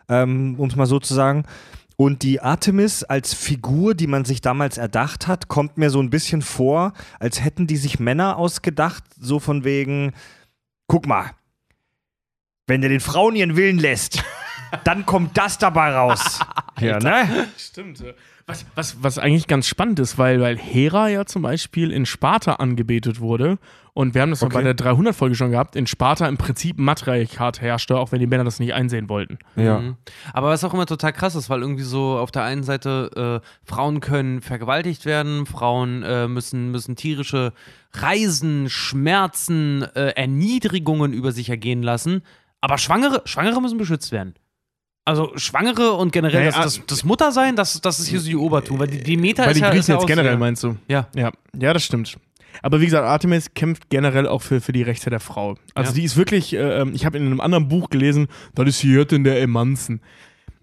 ähm, 0.08 0.54
um 0.58 0.68
es 0.70 0.76
mal 0.76 0.86
so 0.86 0.98
zu 0.98 1.12
sagen. 1.12 1.44
Und 1.96 2.22
die 2.22 2.40
Artemis 2.40 3.04
als 3.04 3.34
Figur, 3.34 3.94
die 3.94 4.06
man 4.06 4.24
sich 4.24 4.40
damals 4.40 4.78
erdacht 4.78 5.28
hat, 5.28 5.48
kommt 5.48 5.76
mir 5.76 5.90
so 5.90 6.00
ein 6.00 6.08
bisschen 6.08 6.40
vor, 6.40 6.94
als 7.20 7.44
hätten 7.44 7.66
die 7.66 7.76
sich 7.76 8.00
Männer 8.00 8.38
ausgedacht, 8.38 9.04
so 9.20 9.38
von 9.38 9.62
wegen, 9.64 10.12
guck 10.86 11.06
mal, 11.06 11.32
wenn 12.66 12.80
du 12.80 12.88
den 12.88 13.00
Frauen 13.00 13.36
ihren 13.36 13.54
Willen 13.56 13.78
lässt, 13.78 14.24
dann 14.84 15.06
kommt 15.06 15.36
das 15.36 15.58
dabei 15.58 15.94
raus. 15.94 16.40
ja, 16.80 16.98
ne? 16.98 17.48
Stimmt. 17.56 18.00
ja. 18.00 18.12
Was, 18.46 18.66
was, 18.74 19.02
was 19.02 19.18
eigentlich 19.18 19.46
ganz 19.46 19.68
spannend 19.68 20.00
ist, 20.00 20.18
weil, 20.18 20.40
weil 20.40 20.58
Hera 20.58 21.08
ja 21.08 21.24
zum 21.26 21.42
Beispiel 21.42 21.92
in 21.92 22.06
Sparta 22.06 22.54
angebetet 22.54 23.20
wurde. 23.20 23.58
Und 23.94 24.14
wir 24.14 24.22
haben 24.22 24.30
das 24.30 24.42
okay. 24.42 24.54
bei 24.54 24.62
der 24.62 24.74
300-Folge 24.76 25.36
schon 25.36 25.52
gehabt. 25.52 25.76
In 25.76 25.86
Sparta 25.86 26.26
im 26.26 26.38
Prinzip 26.38 26.78
Matriarchat 26.78 27.60
herrschte, 27.60 27.96
auch 27.96 28.10
wenn 28.10 28.20
die 28.20 28.26
Männer 28.26 28.42
das 28.42 28.58
nicht 28.58 28.74
einsehen 28.74 29.08
wollten. 29.08 29.38
Ja. 29.54 29.78
Mhm. 29.78 29.96
Aber 30.32 30.48
was 30.48 30.64
auch 30.64 30.74
immer 30.74 30.86
total 30.86 31.12
krass 31.12 31.34
ist, 31.34 31.50
weil 31.50 31.60
irgendwie 31.60 31.82
so 31.82 32.18
auf 32.18 32.30
der 32.30 32.42
einen 32.42 32.64
Seite 32.64 33.40
äh, 33.42 33.46
Frauen 33.64 34.00
können 34.00 34.40
vergewaltigt 34.40 35.04
werden, 35.04 35.46
Frauen 35.46 36.02
äh, 36.02 36.26
müssen, 36.26 36.70
müssen 36.70 36.96
tierische 36.96 37.52
Reisen, 37.92 38.68
Schmerzen, 38.70 39.82
äh, 39.94 40.14
Erniedrigungen 40.16 41.12
über 41.12 41.30
sich 41.30 41.48
ergehen 41.48 41.82
lassen. 41.82 42.22
Aber 42.60 42.78
Schwangere, 42.78 43.22
Schwangere 43.26 43.60
müssen 43.60 43.78
beschützt 43.78 44.10
werden. 44.10 44.34
Also 45.04 45.32
Schwangere 45.36 45.92
und 45.92 46.12
generell 46.12 46.46
Naja, 46.50 46.62
das, 46.62 46.76
das, 46.76 46.86
das 46.86 47.04
Muttersein, 47.04 47.56
das, 47.56 47.80
das 47.80 47.98
ist 47.98 48.06
hier 48.08 48.20
so 48.20 48.26
die 48.28 48.36
Obertum. 48.36 48.78
Weil 48.78 48.86
die 48.86 49.02
Demeter 49.02 49.44
Bei 49.44 49.50
ist 49.50 49.56
den 49.56 49.64
ja, 49.64 49.70
Griechen 49.70 49.90
ja 49.94 49.98
jetzt 49.98 50.06
generell 50.06 50.30
sehr- 50.32 50.38
meinst 50.38 50.62
du? 50.62 50.76
Ja. 50.88 51.08
Ja, 51.14 51.32
ja, 51.58 51.72
das 51.72 51.84
stimmt. 51.84 52.16
Aber 52.62 52.80
wie 52.80 52.84
gesagt, 52.84 53.04
Artemis 53.06 53.52
kämpft 53.54 53.88
generell 53.90 54.28
auch 54.28 54.42
für, 54.42 54.60
für 54.60 54.72
die 54.72 54.82
Rechte 54.82 55.10
der 55.10 55.20
Frau. 55.20 55.56
Also 55.74 55.90
Ja. 55.90 55.94
die 55.96 56.04
ist 56.04 56.16
wirklich, 56.16 56.52
äh, 56.54 56.88
ich 56.90 57.04
habe 57.04 57.16
in 57.18 57.26
einem 57.26 57.40
anderen 57.40 57.66
Buch 57.68 57.90
gelesen, 57.90 58.28
das 58.54 58.68
ist 58.68 58.82
die 58.82 58.90
Hirtin 58.90 59.24
der 59.24 59.40
Emanzen. 59.40 60.00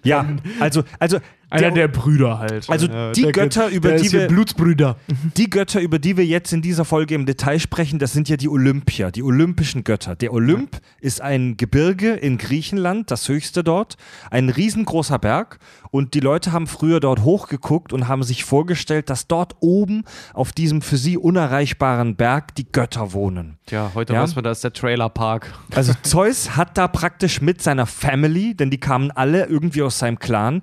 ja, 0.04 0.26
also, 0.60 0.84
also, 0.98 1.20
Einer 1.50 1.72
der, 1.72 1.88
Brüder 1.88 2.40
halt. 2.40 2.70
also 2.70 2.88
Ja, 2.88 3.12
die 3.14 3.22
der- 3.22 3.32
Götter, 3.32 3.70
über 3.70 3.90
der 3.90 4.00
die 4.00 4.12
wir, 4.12 4.28
Blutsbrüder. 4.28 4.98
die 5.38 5.50
Götter, 5.50 5.80
über 5.82 5.98
die 6.00 6.18
wir 6.18 6.26
jetzt 6.26 6.52
in 6.52 6.62
dieser 6.62 6.84
Folge 6.84 7.16
im 7.16 7.26
Detail 7.26 7.60
sprechen, 7.60 8.00
das 8.00 8.12
sind 8.14 8.28
ja 8.28 8.36
die 8.38 8.50
Olympier, 8.50 9.12
die 9.12 9.24
olympischen 9.24 9.84
Götter. 9.86 10.16
Der 10.16 10.34
Olymp 10.34 10.80
ist 11.00 11.22
ein 11.22 11.56
Gebirge 11.56 12.14
in 12.14 12.38
Griechenland, 12.38 13.12
das 13.12 13.30
höchste 13.30 13.64
dort, 13.64 13.96
ein 14.30 14.50
riesengroßer 14.50 15.20
Berg 15.20 15.60
und 15.90 16.14
die 16.16 16.20
Leute 16.20 16.52
haben 16.52 16.68
früher 16.68 17.00
dort 17.00 17.24
hochgeguckt 17.24 17.94
und 17.94 18.08
haben 18.10 18.24
sich 18.24 18.44
vorgestellt, 18.44 19.10
dass 19.10 19.28
dort 19.28 19.56
oben 19.62 20.04
auf 20.34 20.52
diesem 20.52 20.82
für 20.82 20.98
sie 20.98 21.18
unerreichbaren 21.18 22.16
Berg 22.18 22.56
die 22.56 22.70
Götter 22.70 23.14
wohnen. 23.14 23.58
Tja, 23.68 23.92
heute 23.96 24.14
Ja? 24.14 24.22
weiß 24.24 24.36
man, 24.36 24.44
da 24.44 24.52
ist 24.52 24.64
der 24.66 24.74
Trailerpark. 24.74 25.54
Also 25.74 25.94
Zeus 26.04 26.58
hat 26.58 26.78
da 26.78 26.88
praktisch 26.90 27.40
mit 27.42 27.62
seiner 27.62 27.86
Family, 27.86 28.54
denn 28.56 28.70
die 28.70 28.80
kamen 28.80 29.12
alle 29.12 29.46
irgendwie 29.46 29.82
aus 29.84 29.98
seinem 30.00 30.20
Clan, 30.20 30.62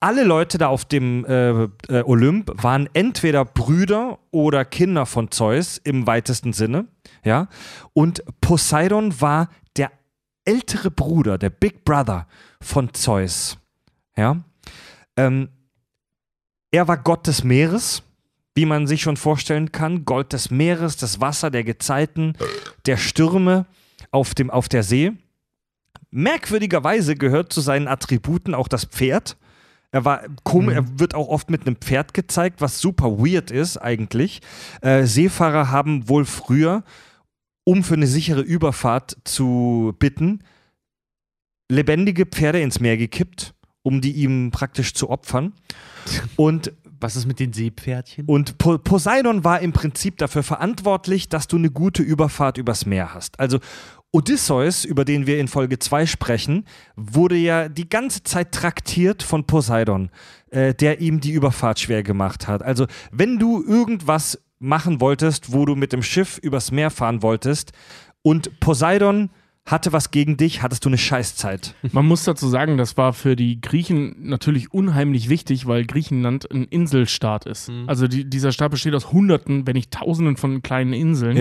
alle 0.00 0.24
Leute 0.24 0.58
da 0.58 0.68
auf 0.68 0.84
dem 0.84 1.24
äh, 1.24 1.64
äh, 1.88 2.02
Olymp 2.04 2.62
waren 2.62 2.88
entweder 2.92 3.44
Brüder 3.44 4.18
oder 4.30 4.64
Kinder 4.64 5.06
von 5.06 5.30
Zeus 5.30 5.78
im 5.78 6.06
weitesten 6.06 6.52
Sinne, 6.52 6.86
ja. 7.24 7.48
Und 7.92 8.22
Poseidon 8.40 9.20
war 9.20 9.48
der 9.76 9.90
ältere 10.44 10.90
Bruder, 10.90 11.38
der 11.38 11.50
Big 11.50 11.84
Brother 11.84 12.26
von 12.60 12.92
Zeus, 12.94 13.58
ja. 14.16 14.42
Ähm, 15.16 15.48
er 16.70 16.88
war 16.88 16.98
Gott 16.98 17.26
des 17.26 17.42
Meeres, 17.42 18.02
wie 18.54 18.66
man 18.66 18.86
sich 18.86 19.02
schon 19.02 19.16
vorstellen 19.16 19.72
kann. 19.72 20.04
Gott 20.04 20.32
des 20.32 20.50
Meeres, 20.50 20.96
das 20.96 21.20
Wasser, 21.20 21.50
der 21.50 21.64
Gezeiten, 21.64 22.36
der 22.86 22.96
Stürme 22.96 23.66
auf, 24.10 24.34
dem, 24.34 24.50
auf 24.50 24.68
der 24.68 24.82
See. 24.82 25.12
Merkwürdigerweise 26.10 27.16
gehört 27.16 27.52
zu 27.52 27.60
seinen 27.60 27.88
Attributen 27.88 28.54
auch 28.54 28.68
das 28.68 28.84
Pferd. 28.84 29.36
Er 29.96 30.04
war 30.04 30.24
komisch, 30.44 30.74
er 30.74 30.98
wird 30.98 31.14
auch 31.14 31.28
oft 31.28 31.48
mit 31.48 31.66
einem 31.66 31.76
Pferd 31.76 32.12
gezeigt, 32.12 32.60
was 32.60 32.80
super 32.80 33.18
weird 33.18 33.50
ist 33.50 33.78
eigentlich. 33.78 34.42
Äh, 34.82 35.06
Seefahrer 35.06 35.70
haben 35.70 36.06
wohl 36.10 36.26
früher, 36.26 36.84
um 37.64 37.82
für 37.82 37.94
eine 37.94 38.06
sichere 38.06 38.42
Überfahrt 38.42 39.16
zu 39.24 39.94
bitten, 39.98 40.40
lebendige 41.70 42.26
Pferde 42.26 42.60
ins 42.60 42.78
Meer 42.78 42.98
gekippt, 42.98 43.54
um 43.80 44.02
die 44.02 44.12
ihm 44.12 44.50
praktisch 44.50 44.92
zu 44.92 45.08
opfern. 45.08 45.54
Und 46.36 46.74
Was 47.00 47.16
ist 47.16 47.24
mit 47.24 47.40
den 47.40 47.54
Seepferdchen? 47.54 48.26
und 48.26 48.58
po 48.58 48.76
Poseidon 48.76 49.44
war 49.44 49.60
im 49.60 49.72
Prinzip 49.72 50.18
dafür 50.18 50.42
verantwortlich, 50.42 51.30
dass 51.30 51.46
du 51.46 51.56
eine 51.56 51.70
gute 51.70 52.02
Überfahrt 52.02 52.58
übers 52.58 52.84
Meer 52.84 53.14
hast. 53.14 53.40
Also 53.40 53.60
Odysseus, 54.16 54.86
über 54.86 55.04
den 55.04 55.26
wir 55.26 55.38
in 55.38 55.46
Folge 55.46 55.78
2 55.78 56.06
sprechen, 56.06 56.64
wurde 56.96 57.36
ja 57.36 57.68
die 57.68 57.86
ganze 57.86 58.22
Zeit 58.22 58.50
traktiert 58.50 59.22
von 59.22 59.44
Poseidon, 59.44 60.08
äh, 60.48 60.72
der 60.72 61.02
ihm 61.02 61.20
die 61.20 61.32
Überfahrt 61.32 61.80
schwer 61.80 62.02
gemacht 62.02 62.48
hat. 62.48 62.62
Also 62.62 62.86
wenn 63.12 63.38
du 63.38 63.62
irgendwas 63.62 64.40
machen 64.58 65.02
wolltest, 65.02 65.52
wo 65.52 65.66
du 65.66 65.76
mit 65.76 65.92
dem 65.92 66.02
Schiff 66.02 66.38
übers 66.38 66.72
Meer 66.72 66.88
fahren 66.88 67.20
wolltest 67.20 67.72
und 68.22 68.58
Poseidon 68.58 69.28
hatte 69.66 69.92
was 69.92 70.12
gegen 70.12 70.38
dich, 70.38 70.62
hattest 70.62 70.86
du 70.86 70.88
eine 70.88 70.96
Scheißzeit. 70.96 71.74
Man 71.92 72.06
muss 72.06 72.24
dazu 72.24 72.48
sagen, 72.48 72.78
das 72.78 72.96
war 72.96 73.12
für 73.12 73.36
die 73.36 73.60
Griechen 73.60 74.16
natürlich 74.20 74.72
unheimlich 74.72 75.28
wichtig, 75.28 75.66
weil 75.66 75.84
Griechenland 75.84 76.50
ein 76.50 76.64
Inselstaat 76.64 77.44
ist. 77.44 77.68
Also 77.86 78.08
die, 78.08 78.24
dieser 78.24 78.52
Staat 78.52 78.70
besteht 78.70 78.94
aus 78.94 79.12
Hunderten, 79.12 79.66
wenn 79.66 79.74
nicht 79.74 79.90
Tausenden 79.90 80.38
von 80.38 80.62
kleinen 80.62 80.94
Inseln. 80.94 81.36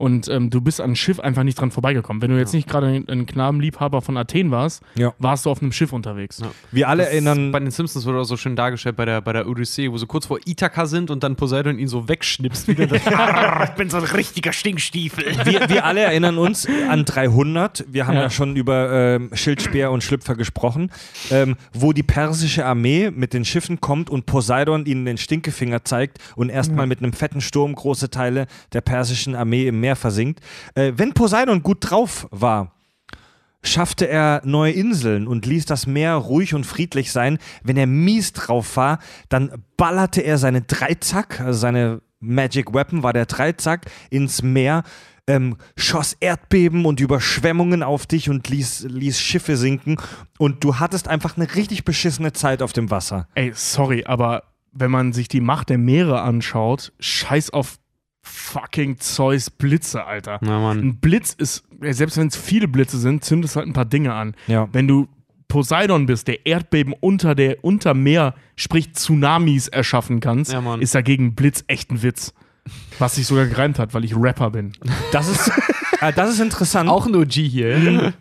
Und 0.00 0.28
ähm, 0.28 0.48
du 0.48 0.60
bist 0.60 0.80
an 0.80 0.90
ein 0.92 0.96
Schiff 0.96 1.18
einfach 1.18 1.42
nicht 1.42 1.60
dran 1.60 1.72
vorbeigekommen. 1.72 2.22
Wenn 2.22 2.30
du 2.30 2.38
jetzt 2.38 2.54
nicht 2.54 2.68
gerade 2.68 2.86
ein, 2.86 3.08
ein 3.08 3.26
Knabenliebhaber 3.26 4.00
von 4.00 4.16
Athen 4.16 4.52
warst, 4.52 4.80
Ja. 4.96 5.12
warst 5.18 5.44
du 5.44 5.50
auf 5.50 5.60
einem 5.60 5.72
Schiff 5.72 5.92
unterwegs. 5.92 6.40
Wir 6.70 6.88
alle 6.88 7.02
Das 7.02 7.12
erinnern. 7.12 7.50
Bei 7.50 7.58
den 7.58 7.72
Simpsons 7.72 8.06
wurde 8.06 8.20
auch 8.20 8.24
so 8.24 8.36
schön 8.36 8.54
dargestellt 8.54 8.94
bei 8.94 9.04
der, 9.04 9.20
bei 9.20 9.32
der 9.32 9.48
Odyssee, 9.48 9.90
wo 9.90 9.98
sie 9.98 10.06
kurz 10.06 10.26
vor 10.26 10.38
Ithaka 10.46 10.86
sind 10.86 11.10
und 11.10 11.24
dann 11.24 11.34
Poseidon 11.34 11.80
ihn 11.80 11.88
so 11.88 12.08
wegschnipst. 12.08 12.68
Wieder 12.68 12.86
das, 12.98 13.02
ich 13.70 13.74
bin 13.74 13.90
so 13.90 13.96
ein 13.96 14.04
richtiger 14.04 14.52
Stinkstiefel. 14.52 15.24
wir, 15.44 15.68
wir 15.68 15.84
alle 15.84 16.02
erinnern 16.02 16.38
uns 16.38 16.68
an 16.88 17.04
300. 17.04 17.84
Wir 17.88 18.06
haben 18.06 18.14
ja, 18.14 18.30
schon 18.30 18.54
über 18.54 18.92
ähm, 18.92 19.30
Schildspeer 19.32 19.90
und 19.90 20.04
Schlüpfer 20.04 20.36
gesprochen, 20.36 20.92
ähm, 21.32 21.56
wo 21.72 21.92
die 21.92 22.04
persische 22.04 22.64
Armee 22.64 23.10
mit 23.10 23.32
den 23.34 23.44
Schiffen 23.44 23.80
kommt 23.80 24.10
und 24.10 24.26
Poseidon 24.26 24.86
ihnen 24.86 25.04
den 25.06 25.18
Stinkefinger 25.18 25.84
zeigt 25.84 26.18
und 26.36 26.50
erstmal 26.50 26.86
mit 26.86 27.00
einem 27.00 27.12
fetten 27.12 27.40
Sturm 27.40 27.74
große 27.74 28.10
Teile 28.10 28.46
der 28.72 28.80
persischen 28.80 29.34
Armee 29.34 29.66
im 29.66 29.80
Meer 29.80 29.87
versinkt. 29.96 30.40
Äh, 30.74 30.92
wenn 30.96 31.14
Poseidon 31.14 31.62
gut 31.62 31.78
drauf 31.80 32.26
war, 32.30 32.74
schaffte 33.62 34.08
er 34.08 34.40
neue 34.44 34.72
Inseln 34.72 35.26
und 35.26 35.44
ließ 35.44 35.66
das 35.66 35.86
Meer 35.86 36.14
ruhig 36.14 36.54
und 36.54 36.64
friedlich 36.64 37.10
sein. 37.12 37.38
Wenn 37.62 37.76
er 37.76 37.86
mies 37.86 38.32
drauf 38.32 38.76
war, 38.76 38.98
dann 39.28 39.64
ballerte 39.76 40.20
er 40.20 40.38
seine 40.38 40.62
Dreizack, 40.62 41.40
also 41.40 41.58
seine 41.58 42.00
Magic 42.20 42.72
Weapon 42.72 43.02
war 43.02 43.12
der 43.12 43.26
Dreizack, 43.26 43.86
ins 44.10 44.42
Meer. 44.42 44.84
ähm, 45.28 45.56
schoss 45.76 46.16
Erdbeben 46.18 46.86
und 46.86 47.00
Überschwemmungen 47.00 47.82
auf 47.82 48.06
dich 48.06 48.30
und 48.30 48.48
ließ, 48.48 48.86
ließ 48.88 49.20
Schiffe 49.20 49.56
sinken. 49.56 49.96
Und 50.38 50.64
du 50.64 50.78
hattest 50.78 51.06
einfach 51.06 51.36
eine 51.36 51.54
richtig 51.54 51.84
beschissene 51.84 52.32
Zeit 52.32 52.62
auf 52.62 52.72
dem 52.72 52.90
Wasser. 52.90 53.28
Ey, 53.34 53.52
sorry, 53.54 54.04
aber 54.06 54.44
wenn 54.72 54.90
man 54.90 55.12
sich 55.12 55.28
die 55.28 55.40
Macht 55.40 55.68
der 55.68 55.78
Meere 55.78 56.22
anschaut, 56.22 56.92
scheiß 56.98 57.50
auf 57.50 57.76
fucking 58.28 58.98
Zeus 58.98 59.50
Blitze, 59.50 60.04
Alter. 60.04 60.38
Na, 60.42 60.60
Mann. 60.60 60.78
Ein 60.80 60.96
Blitz 61.00 61.32
ist, 61.32 61.64
selbst 61.80 62.16
wenn 62.16 62.28
es 62.28 62.36
viele 62.36 62.68
Blitze 62.68 62.98
sind, 62.98 63.24
zündest 63.24 63.56
halt 63.56 63.66
ein 63.66 63.72
paar 63.72 63.84
Dinge 63.84 64.14
an. 64.14 64.34
Ja. 64.46 64.68
Wenn 64.72 64.86
du 64.86 65.08
Poseidon 65.48 66.06
bist, 66.06 66.28
der 66.28 66.46
Erdbeben 66.46 66.94
unter 67.00 67.34
der 67.34 67.64
unter 67.64 67.94
Meer, 67.94 68.34
sprich 68.54 68.92
Tsunamis 68.92 69.68
erschaffen 69.68 70.20
kannst, 70.20 70.52
Ja, 70.52 70.74
ist 70.76 70.94
dagegen 70.94 71.34
Blitz 71.34 71.64
echt 71.66 71.90
ein 71.90 72.02
Witz. 72.02 72.34
Was 72.98 73.14
sich 73.14 73.26
sogar 73.26 73.46
gereimt 73.46 73.78
hat, 73.78 73.94
weil 73.94 74.04
ich 74.04 74.14
Rapper 74.14 74.50
bin. 74.50 74.72
Das 75.10 75.28
ist, 75.28 75.50
äh, 76.02 76.12
das 76.12 76.30
ist 76.30 76.40
interessant. 76.40 76.90
Auch 76.90 77.06
ein 77.06 77.14
OG 77.14 77.32
hier. 77.32 78.12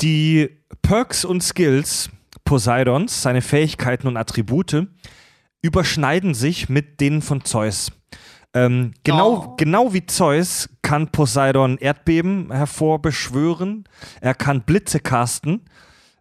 Die 0.00 0.50
Perks 0.82 1.24
und 1.24 1.42
Skills 1.42 2.10
Poseidons, 2.44 3.22
seine 3.22 3.42
Fähigkeiten 3.42 4.06
und 4.06 4.16
Attribute, 4.16 4.86
überschneiden 5.62 6.32
sich 6.32 6.68
mit 6.68 7.00
denen 7.00 7.20
von 7.20 7.44
Zeus. 7.44 7.92
Ähm, 8.56 8.94
genau, 9.04 9.54
genau 9.58 9.92
wie 9.92 10.06
Zeus 10.06 10.70
kann 10.80 11.08
Poseidon 11.08 11.76
Erdbeben 11.76 12.50
hervorbeschwören. 12.50 13.84
Er 14.22 14.34
kann 14.34 14.62
Blitze 14.62 14.98
casten. 14.98 15.60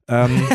Ähm, 0.09 0.45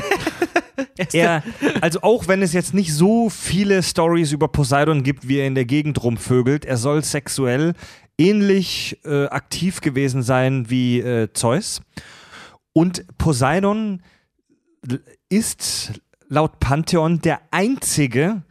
er, 1.14 1.42
also 1.80 2.02
auch 2.02 2.28
wenn 2.28 2.42
es 2.42 2.52
jetzt 2.52 2.74
nicht 2.74 2.92
so 2.92 3.30
viele 3.30 3.82
Stories 3.82 4.32
über 4.32 4.48
Poseidon 4.48 5.02
gibt, 5.02 5.26
wie 5.26 5.38
er 5.38 5.46
in 5.46 5.54
der 5.54 5.64
Gegend 5.64 6.02
rumvögelt, 6.02 6.66
er 6.66 6.76
soll 6.76 7.02
sexuell 7.02 7.72
ähnlich 8.18 8.98
äh, 9.06 9.28
aktiv 9.28 9.80
gewesen 9.80 10.22
sein 10.22 10.68
wie 10.68 11.00
äh, 11.00 11.32
Zeus. 11.32 11.80
Und 12.74 13.06
Poseidon 13.16 14.02
ist 15.30 15.92
laut 16.28 16.60
Pantheon 16.60 17.22
der 17.22 17.40
einzige, 17.50 18.42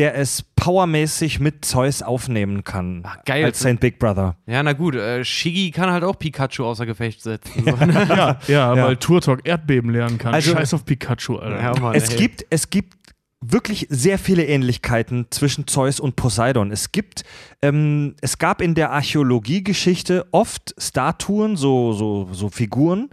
der 0.00 0.16
es 0.16 0.42
powermäßig 0.56 1.40
mit 1.40 1.62
Zeus 1.64 2.00
aufnehmen 2.02 2.64
kann. 2.64 3.04
geil. 3.26 3.44
Als 3.44 3.60
sein 3.60 3.76
Big 3.76 3.98
Brother. 3.98 4.36
Ja, 4.46 4.62
na 4.62 4.72
gut, 4.72 4.94
äh, 4.94 5.22
Shiggy 5.24 5.70
kann 5.72 5.90
halt 5.90 6.04
auch 6.04 6.18
Pikachu 6.18 6.64
außer 6.64 6.86
Gefecht 6.86 7.20
setzen. 7.22 7.64
So, 7.64 7.70
ja, 7.86 8.38
ja, 8.48 8.74
Ja. 8.74 8.86
weil 8.86 8.96
Turtok 8.96 9.40
Erdbeben 9.46 9.90
lernen 9.90 10.16
kann. 10.16 10.32
Also- 10.32 10.52
Scheiß 10.54 10.72
auf 10.74 10.86
Pikachu, 10.86 11.36
Alter. 11.36 11.62
ja, 11.62 11.78
Mann, 11.78 11.94
Es 11.94 12.08
ey. 12.10 12.16
gibt, 12.16 12.46
es 12.48 12.70
gibt 12.70 12.99
wirklich 13.42 13.86
sehr 13.88 14.18
viele 14.18 14.44
Ähnlichkeiten 14.44 15.26
zwischen 15.30 15.66
Zeus 15.66 15.98
und 15.98 16.14
Poseidon. 16.14 16.70
Es 16.70 16.92
gibt, 16.92 17.22
ähm, 17.62 18.14
es 18.20 18.36
gab 18.36 18.60
in 18.60 18.74
der 18.74 18.90
Archäologiegeschichte 18.90 20.26
oft 20.30 20.74
Statuen, 20.76 21.56
so, 21.56 21.94
so, 21.94 22.28
so 22.32 22.50
Figuren, 22.50 23.08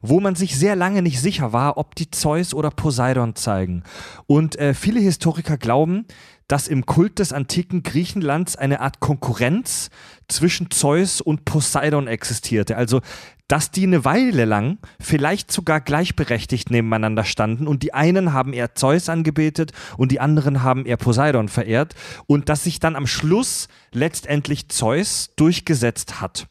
wo 0.00 0.20
man 0.20 0.36
sich 0.36 0.56
sehr 0.56 0.76
lange 0.76 1.02
nicht 1.02 1.20
sicher 1.20 1.52
war, 1.52 1.78
ob 1.78 1.96
die 1.96 2.10
Zeus 2.10 2.54
oder 2.54 2.70
Poseidon 2.70 3.34
zeigen. 3.34 3.82
Und 4.26 4.56
äh, 4.56 4.72
viele 4.72 5.00
Historiker 5.00 5.56
glauben, 5.58 6.06
dass 6.52 6.68
im 6.68 6.84
Kult 6.84 7.18
des 7.18 7.32
antiken 7.32 7.82
Griechenlands 7.82 8.56
eine 8.56 8.80
Art 8.80 9.00
Konkurrenz 9.00 9.88
zwischen 10.28 10.70
Zeus 10.70 11.22
und 11.22 11.46
Poseidon 11.46 12.08
existierte. 12.08 12.76
Also, 12.76 13.00
dass 13.48 13.70
die 13.70 13.84
eine 13.84 14.04
Weile 14.04 14.44
lang 14.44 14.76
vielleicht 15.00 15.50
sogar 15.50 15.80
gleichberechtigt 15.80 16.70
nebeneinander 16.70 17.24
standen 17.24 17.66
und 17.66 17.82
die 17.82 17.94
einen 17.94 18.34
haben 18.34 18.52
eher 18.52 18.74
Zeus 18.74 19.08
angebetet 19.08 19.72
und 19.96 20.12
die 20.12 20.20
anderen 20.20 20.62
haben 20.62 20.84
eher 20.84 20.98
Poseidon 20.98 21.48
verehrt 21.48 21.94
und 22.26 22.50
dass 22.50 22.64
sich 22.64 22.80
dann 22.80 22.96
am 22.96 23.06
Schluss 23.06 23.68
letztendlich 23.90 24.68
Zeus 24.68 25.30
durchgesetzt 25.36 26.20
hat. 26.20 26.48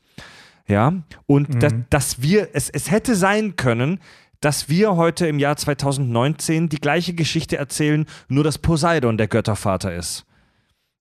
Ja, 0.67 0.93
und 1.27 1.61
da, 1.61 1.67
dass 1.91 2.23
wir, 2.23 2.49
es, 2.53 2.69
es 2.69 2.89
hätte 2.89 3.15
sein 3.15 3.55
können, 3.55 3.99
dass 4.41 4.67
wir 4.69 4.95
heute 4.95 5.27
im 5.27 5.39
Jahr 5.39 5.55
2019 5.55 6.67
die 6.67 6.81
gleiche 6.81 7.13
Geschichte 7.13 7.57
erzählen, 7.57 8.05
nur 8.27 8.43
dass 8.43 8.57
Poseidon 8.57 9.17
der 9.17 9.27
Göttervater 9.27 9.93
ist. 9.95 10.25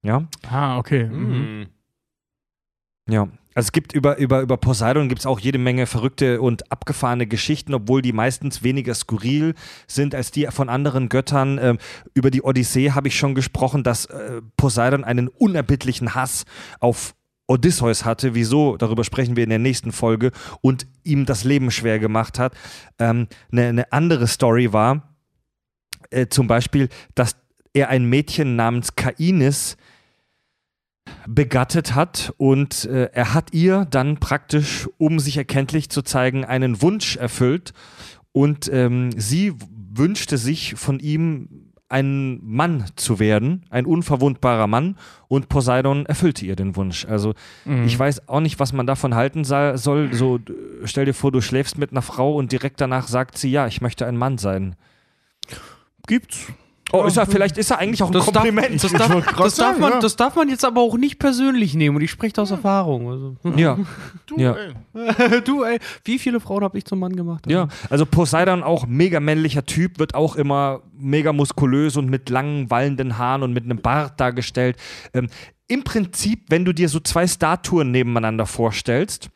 Ja, 0.03 0.27
Ah, 0.49 0.79
okay. 0.79 1.05
Mhm. 1.05 1.33
Hm. 1.33 1.67
ja. 3.09 3.29
Also 3.53 3.67
es 3.67 3.73
gibt 3.73 3.93
über, 3.93 4.17
über, 4.19 4.43
über 4.43 4.57
Poseidon 4.57 5.09
gibt 5.09 5.21
es 5.21 5.27
auch 5.27 5.41
jede 5.41 5.59
Menge 5.59 5.87
verrückte 5.87 6.41
und 6.41 6.71
abgefahrene 6.71 7.27
Geschichten, 7.27 7.75
obwohl 7.75 8.01
die 8.01 8.13
meistens 8.13 8.63
weniger 8.63 8.95
skurril 8.95 9.55
sind 9.89 10.15
als 10.15 10.31
die 10.31 10.47
von 10.47 10.69
anderen 10.69 11.09
Göttern. 11.09 11.59
Ähm, 11.61 11.79
über 12.15 12.31
die 12.31 12.43
Odyssee 12.43 12.93
habe 12.93 13.09
ich 13.09 13.19
schon 13.19 13.35
gesprochen, 13.35 13.83
dass 13.83 14.05
äh, 14.07 14.41
Poseidon 14.57 15.03
einen 15.03 15.27
unerbittlichen 15.27 16.15
Hass 16.15 16.45
auf 16.79 17.15
Odysseus 17.51 18.05
hatte. 18.05 18.35
Wieso? 18.35 18.77
Darüber 18.77 19.05
sprechen 19.05 19.37
wir 19.37 19.45
in 19.45 19.51
der 19.51 19.59
nächsten 19.59 19.93
Folge. 19.93 20.31
Und 20.61 20.87
ihm 21.03 21.27
das 21.27 21.45
Leben 21.45 21.71
schwer 21.71 21.99
gemacht 21.99 22.39
hat. 22.39 22.55
Ähm, 22.99 23.27
eine, 23.51 23.67
eine 23.67 23.93
andere 23.93 24.27
Story 24.27 24.73
war 24.73 25.17
äh, 26.11 26.29
zum 26.29 26.47
Beispiel, 26.47 26.89
dass 27.15 27.37
er 27.73 27.89
ein 27.89 28.05
Mädchen 28.05 28.57
namens 28.57 28.97
Kainis 28.97 29.77
begattet 31.27 31.95
hat 31.95 32.33
und 32.37 32.85
äh, 32.85 33.11
er 33.13 33.35
hat 33.35 33.53
ihr 33.53 33.85
dann 33.85 34.19
praktisch, 34.19 34.89
um 34.99 35.19
sich 35.19 35.37
erkenntlich 35.37 35.89
zu 35.89 36.03
zeigen, 36.03 36.45
einen 36.45 36.83
Wunsch 36.83 37.17
erfüllt 37.17 37.73
und 38.33 38.71
ähm, 38.73 39.11
sie 39.17 39.55
wünschte 39.93 40.39
sich 40.39 40.75
von 40.77 41.01
ihm 41.01 41.60
ein 41.91 42.41
Mann 42.43 42.85
zu 42.97 43.19
werden, 43.19 43.65
ein 43.69 43.85
unverwundbarer 43.85 44.67
Mann 44.67 44.97
und 45.29 45.49
Poseidon 45.49 46.07
erfüllte 46.07 46.47
ihr 46.47 46.57
den 46.57 46.77
Wunsch. 46.77 47.05
Also 47.05 47.35
ich 47.85 47.99
weiß 47.99 48.29
auch 48.29 48.41
nicht, 48.41 48.61
was 48.61 48.73
man 48.73 48.87
davon 48.87 49.15
halten 49.15 49.45
soll. 49.45 49.77
So 49.77 50.39
stell 50.85 51.05
dir 51.05 51.15
vor, 51.15 51.33
du 51.33 51.41
schläfst 51.41 51.79
mit 51.79 51.91
einer 51.91 52.03
Frau 52.03 52.37
und 52.37 52.53
direkt 52.53 52.81
danach 52.81 53.09
sagt 53.09 53.37
sie, 53.37 53.51
ja, 53.51 53.67
ich 53.67 53.81
möchte 53.81 54.07
ein 54.07 54.17
Mann 54.17 54.39
sein. 54.39 54.77
Gibt's. 56.07 56.47
Oh, 56.93 57.05
ist 57.05 57.17
er, 57.17 57.27
vielleicht 57.27 57.57
ist 57.59 57.71
er 57.71 57.79
eigentlich 57.79 58.03
auch 58.03 58.09
ein 58.09 58.13
Das 58.13 58.27
darf, 58.27 58.45
Kompliment. 58.45 58.83
das, 58.83 58.93
darf, 58.93 59.37
das, 59.37 59.55
darf 59.57 59.79
man, 59.79 59.91
ja. 59.93 59.99
das 60.01 60.17
darf 60.17 60.37
man 60.37 60.49
jetzt 60.49 60.65
aber 60.65 60.81
auch 60.81 60.97
nicht 60.97 61.19
persönlich 61.19 61.75
nehmen 61.75 61.97
und 61.97 62.03
ich 62.03 62.11
spreche 62.11 62.33
da 62.35 62.43
aus 62.43 62.51
Erfahrung. 62.51 63.09
Also. 63.11 63.37
ja, 63.57 63.79
Du, 64.27 64.37
Ja. 64.39 64.55
ey. 64.55 65.41
du, 65.45 65.63
ey, 65.65 65.79
wie 66.05 66.19
viele 66.19 66.41
Frauen 66.41 66.65
habe 66.65 66.79
ich 66.79 66.85
zum 66.85 66.99
Mann 66.99 67.15
gemacht? 67.17 67.45
Ja, 67.49 67.69
also 67.89 68.07
Poseidon 68.07 68.63
auch 68.63 68.87
mega 68.87 69.21
männlicher 69.21 69.65
Typ, 69.67 69.99
wird 69.99 70.15
auch 70.15 70.37
immer 70.37 70.81
mega 70.99 71.33
muskulös 71.33 71.97
und 71.97 72.09
mit 72.11 72.29
langen, 72.29 72.71
wallenden 72.71 73.19
Haaren 73.19 73.43
und 73.43 73.53
mit 73.53 73.65
einem 73.65 73.79
Bart 73.81 74.21
dargestellt. 74.21 74.77
Ähm, 75.15 75.29
Im 75.69 75.85
Prinzip, 75.85 76.47
wenn 76.49 76.65
du 76.65 76.73
dir 76.73 76.89
so 76.89 77.01
zwei 77.01 77.27
Statuen 77.27 77.91
nebeneinander 77.91 78.47
vorstellst, 78.47 79.31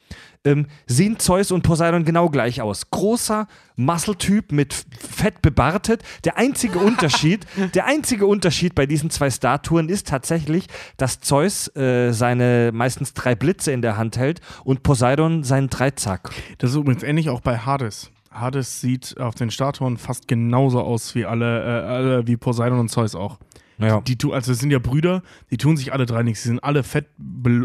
ähm, 0.44 0.66
sehen 0.86 1.18
Zeus 1.18 1.50
und 1.50 1.62
Poseidon 1.62 2.04
genau 2.04 2.28
gleich 2.28 2.60
aus. 2.60 2.90
Großer 2.90 3.46
Muscle-Typ 3.76 4.52
mit 4.52 4.74
fett 4.98 5.42
bebartet. 5.42 6.02
Der 6.24 6.36
einzige 6.36 6.78
Unterschied, 6.80 7.46
der 7.74 7.86
einzige 7.86 8.26
Unterschied 8.26 8.74
bei 8.74 8.86
diesen 8.86 9.10
zwei 9.10 9.30
Statuen 9.30 9.88
ist 9.88 10.08
tatsächlich, 10.08 10.66
dass 10.96 11.20
Zeus 11.20 11.74
äh, 11.76 12.12
seine 12.12 12.70
meistens 12.72 13.14
drei 13.14 13.34
Blitze 13.34 13.72
in 13.72 13.82
der 13.82 13.96
Hand 13.96 14.16
hält 14.16 14.40
und 14.64 14.82
Poseidon 14.82 15.44
seinen 15.44 15.70
Dreizack. 15.70 16.30
Das 16.58 16.70
ist 16.70 16.76
übrigens 16.76 17.02
ähnlich 17.02 17.30
auch 17.30 17.40
bei 17.40 17.58
Hades. 17.58 18.10
Hades 18.30 18.80
sieht 18.80 19.18
auf 19.20 19.34
den 19.34 19.50
Statuen 19.50 19.96
fast 19.96 20.26
genauso 20.28 20.80
aus 20.80 21.14
wie 21.14 21.24
alle, 21.24 21.62
äh, 21.62 21.86
alle 21.86 22.26
wie 22.26 22.36
Poseidon 22.36 22.80
und 22.80 22.88
Zeus 22.88 23.14
auch. 23.14 23.38
Ja. 23.78 24.00
Die 24.02 24.16
tu, 24.16 24.32
also 24.32 24.52
es 24.52 24.58
sind 24.58 24.70
ja 24.70 24.78
Brüder, 24.78 25.22
die 25.50 25.56
tun 25.56 25.76
sich 25.76 25.92
alle 25.92 26.06
drei 26.06 26.22
nichts. 26.22 26.42
Sie 26.42 26.48
sind 26.48 26.62
alle 26.62 26.82
fett, 26.82 27.06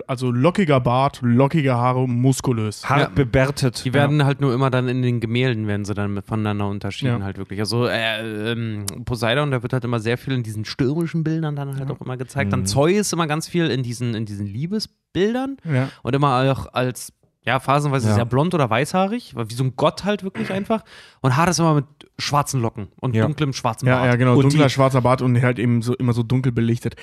also 0.07 0.31
lockiger 0.31 0.79
Bart, 0.79 1.19
lockige 1.21 1.75
Haare, 1.75 2.07
muskulös. 2.07 2.89
Hart 2.89 2.99
Ja. 2.99 3.09
bebärtet. 3.09 3.83
Die 3.85 3.93
werden 3.93 4.23
halt 4.25 4.41
nur 4.41 4.53
immer 4.53 4.69
dann 4.69 4.87
in 4.87 5.01
den 5.01 5.19
Gemälden, 5.19 5.67
werden 5.67 5.85
sie 5.85 5.93
dann 5.93 6.21
voneinander 6.23 6.67
unterschieden 6.67 7.19
Ja. 7.19 7.23
halt 7.25 7.37
wirklich. 7.37 7.59
Also 7.59 7.85
äh, 7.87 8.51
ähm, 8.51 8.85
Poseidon, 9.05 9.51
da 9.51 9.61
wird 9.61 9.73
halt 9.73 9.83
immer 9.83 9.99
sehr 9.99 10.17
viel 10.17 10.33
in 10.33 10.43
diesen 10.43 10.65
stürmischen 10.65 11.23
Bildern 11.23 11.55
dann 11.55 11.77
halt 11.77 11.89
auch 11.91 12.01
immer 12.01 12.17
gezeigt. 12.17 12.51
Dann 12.53 12.65
Zeus 12.65 13.13
immer 13.13 13.27
ganz 13.27 13.47
viel 13.47 13.67
in 13.69 13.83
diesen, 13.83 14.15
in 14.15 14.25
diesen 14.25 14.47
Liebesbildern 14.47 15.57
Ja. 15.71 15.89
und 16.03 16.15
immer 16.15 16.51
auch 16.51 16.73
als, 16.73 17.13
ja, 17.49 17.59
phasenweise 17.59 18.07
Ja. 18.09 18.15
sehr 18.15 18.25
blond 18.25 18.53
oder 18.53 18.69
weißhaarig, 18.69 19.33
wie 19.35 19.53
so 19.53 19.63
ein 19.63 19.73
Gott 19.75 20.05
halt 20.05 20.23
wirklich 20.23 20.51
einfach. 20.51 20.83
Und 21.21 21.35
Hades 21.35 21.59
immer 21.59 21.73
mit 21.75 21.85
schwarzen 22.17 22.61
Locken 22.61 22.87
und 23.01 23.15
Ja. 23.15 23.25
dunklem 23.25 23.53
schwarzen 23.53 23.87
Ja, 23.87 23.97
Bart. 23.97 24.05
ja, 24.07 24.15
genau. 24.15 24.35
Und 24.35 24.43
Dunkler 24.43 24.65
die- 24.65 24.69
schwarzer 24.73 25.01
Bart 25.01 25.21
und 25.21 25.41
halt 25.41 25.59
eben 25.59 25.81
so 25.81 25.93
immer 25.95 26.13
so 26.13 26.23
dunkel 26.23 26.51
belichtet. 26.51 26.95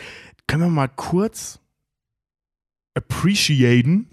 Können 0.47 0.63
wir 0.63 0.71
mal 0.71 0.89
kurz 0.89 1.61
appreciaten, 2.95 4.09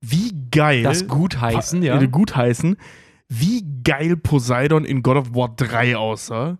wie 0.00 0.32
geil 0.50 0.82
Das 0.82 1.06
gutheißen, 1.08 1.82
ja. 1.82 2.00
äh, 2.00 2.08
gutheißen, 2.08 2.76
wie 3.28 3.64
geil 3.82 4.16
Poseidon 4.16 4.84
in 4.84 5.02
God 5.02 5.16
of 5.16 5.34
War 5.34 5.52
3 5.56 5.96
aussah. 5.96 6.58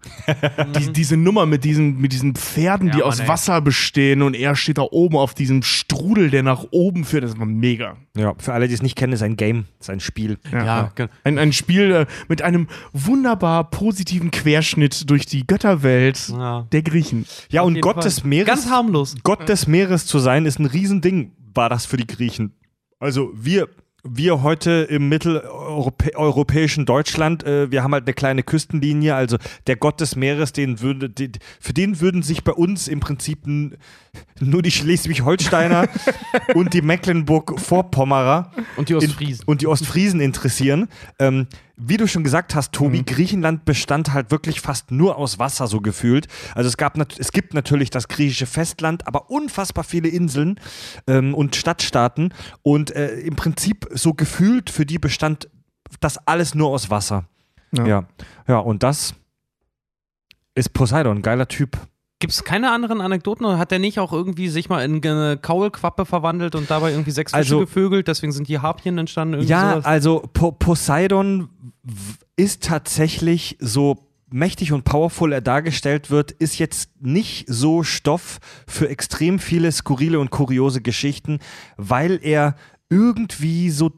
die, 0.76 0.92
diese 0.92 1.16
Nummer 1.16 1.46
mit 1.46 1.62
diesen, 1.62 2.00
mit 2.00 2.12
diesen 2.12 2.34
Pferden, 2.34 2.88
Ja, 2.88 2.92
die 2.94 2.98
Mann, 3.00 3.08
aus 3.08 3.20
ey. 3.20 3.28
Wasser 3.28 3.60
bestehen 3.60 4.20
und 4.22 4.34
er 4.34 4.56
steht 4.56 4.78
da 4.78 4.82
oben 4.90 5.16
auf 5.16 5.34
diesem 5.34 5.62
Strudel, 5.62 6.28
der 6.30 6.42
nach 6.42 6.64
oben 6.72 7.04
führt. 7.04 7.22
Das 7.22 7.38
war 7.38 7.46
mega. 7.46 7.96
Ja, 8.16 8.34
für 8.38 8.52
alle, 8.52 8.66
die 8.66 8.74
es 8.74 8.82
nicht 8.82 8.96
kennen, 8.96 9.12
ist 9.12 9.22
ein 9.22 9.36
Game, 9.36 9.66
ist 9.78 9.90
ein 9.90 10.00
Spiel. 10.00 10.38
Ja, 10.52 10.90
ge- 10.94 11.06
Ein, 11.22 11.38
ein 11.38 11.52
Spiel 11.52 11.92
äh, 11.92 12.06
mit 12.28 12.42
einem 12.42 12.66
wunderbar 12.92 13.70
positiven 13.70 14.32
Querschnitt 14.32 15.08
durch 15.08 15.24
die 15.26 15.46
Götterwelt 15.46 16.28
ja. 16.30 16.66
der 16.72 16.82
Griechen. 16.82 17.26
Ja, 17.48 17.60
Auf 17.60 17.68
und 17.68 17.80
Gott 17.80 17.94
Fall. 17.96 18.02
des 18.04 18.24
Meeres. 18.24 18.46
Ganz 18.48 18.68
harmlos. 18.68 19.14
Gott 19.22 19.48
des 19.48 19.68
Meeres 19.68 20.06
zu 20.06 20.18
sein, 20.18 20.46
ist 20.46 20.58
ein 20.58 20.66
Riesending, 20.66 21.30
war 21.54 21.68
das 21.68 21.86
für 21.86 21.96
die 21.96 22.06
Griechen. 22.08 22.54
Also 22.98 23.30
wir, 23.34 23.68
wir 24.08 24.42
heute 24.42 24.86
im 24.90 25.08
mitteleuropäischen 25.08 26.86
Deutschland, 26.86 27.44
äh, 27.44 27.70
wir 27.70 27.82
haben 27.82 27.92
halt 27.92 28.04
eine 28.04 28.14
kleine 28.14 28.42
Küstenlinie, 28.42 29.14
also 29.14 29.36
der 29.66 29.76
Gott 29.76 30.00
des 30.00 30.16
Meeres, 30.16 30.52
den 30.52 30.80
würde, 30.80 31.10
die, 31.10 31.32
für 31.60 31.72
den 31.72 32.00
würden 32.00 32.22
sich 32.22 32.44
bei 32.44 32.52
uns 32.52 32.88
im 32.88 33.00
Prinzip 33.00 33.40
nur 33.46 34.62
die 34.62 34.70
Schleswig-Holsteiner 34.70 35.88
und 36.54 36.74
die 36.74 36.82
Mecklenburg-Vorpommerer 36.82 38.52
Und 38.76 38.88
die 38.88 38.94
Ostfriesen. 38.94 39.42
in, 39.42 39.48
und 39.48 39.60
die 39.60 39.66
Ostfriesen 39.66 40.20
interessieren. 40.20 40.88
Ähm, 41.18 41.46
wie 41.76 41.98
du 41.98 42.08
schon 42.08 42.24
gesagt 42.24 42.54
hast, 42.54 42.72
Tobi, 42.72 43.02
Griechenland 43.02 43.64
bestand 43.64 44.12
halt 44.12 44.30
wirklich 44.30 44.60
fast 44.60 44.90
nur 44.90 45.16
aus 45.16 45.38
Wasser, 45.38 45.66
so 45.66 45.80
gefühlt. 45.80 46.26
Also 46.54 46.68
es, 46.68 46.76
gab 46.76 46.96
es 47.18 47.32
gibt 47.32 47.52
natürlich 47.54 47.90
das 47.90 48.08
griechische 48.08 48.46
Festland, 48.46 49.06
aber 49.06 49.30
unfassbar 49.30 49.84
viele 49.84 50.08
Inseln 50.08 50.58
ähm, 51.06 51.34
und 51.34 51.54
Stadtstaaten. 51.54 52.32
Und 52.62 52.90
äh, 52.96 53.16
im 53.20 53.36
Prinzip 53.36 53.86
so 53.92 54.14
gefühlt 54.14 54.70
für 54.70 54.86
die 54.86 54.98
bestand 54.98 55.50
das 56.00 56.18
alles 56.26 56.54
nur 56.54 56.68
aus 56.70 56.90
Wasser. 56.90 57.28
Ja. 57.72 57.86
Ja, 57.86 58.08
ja, 58.48 58.58
und 58.58 58.82
das 58.82 59.14
ist 60.54 60.72
Poseidon, 60.72 61.20
geiler 61.20 61.48
Typ. 61.48 61.78
Gibt 62.18 62.32
es 62.32 62.44
keine 62.44 62.70
anderen 62.72 63.00
Anekdoten? 63.02 63.44
Oder 63.44 63.58
hat 63.58 63.70
der 63.70 63.78
nicht 63.78 63.98
auch 63.98 64.12
irgendwie 64.12 64.48
sich 64.48 64.68
mal 64.70 64.82
in 64.84 65.04
eine 65.06 65.36
Kaulquappe 65.36 66.06
verwandelt 66.06 66.54
und 66.54 66.70
dabei 66.70 66.90
irgendwie 66.92 67.10
sechs 67.10 67.32
Fische 67.32 67.38
Also- 67.38 67.60
gevögelt? 67.60 68.08
Deswegen 68.08 68.32
sind 68.32 68.48
die 68.48 68.58
Harpien 68.58 68.96
entstanden? 68.96 69.34
Irgendwie 69.34 69.50
Ja, 69.50 69.70
sowas? 69.72 69.84
also 69.84 70.22
po 70.32 70.52
Poseidon 70.52 71.50
ist 72.36 72.62
tatsächlich 72.64 73.56
so 73.60 73.98
mächtig 74.30 74.72
und 74.72 74.84
powerful 74.84 75.30
er 75.32 75.40
dargestellt 75.42 76.10
wird, 76.10 76.32
ist 76.32 76.58
jetzt 76.58 76.90
nicht 77.00 77.44
so 77.48 77.82
Stoff 77.82 78.38
für 78.66 78.88
extrem 78.88 79.38
viele 79.38 79.70
skurrile 79.70 80.18
und 80.18 80.30
kuriose 80.30 80.80
Geschichten, 80.80 81.38
weil 81.76 82.18
er 82.22 82.56
irgendwie 82.88 83.70
so 83.70 83.92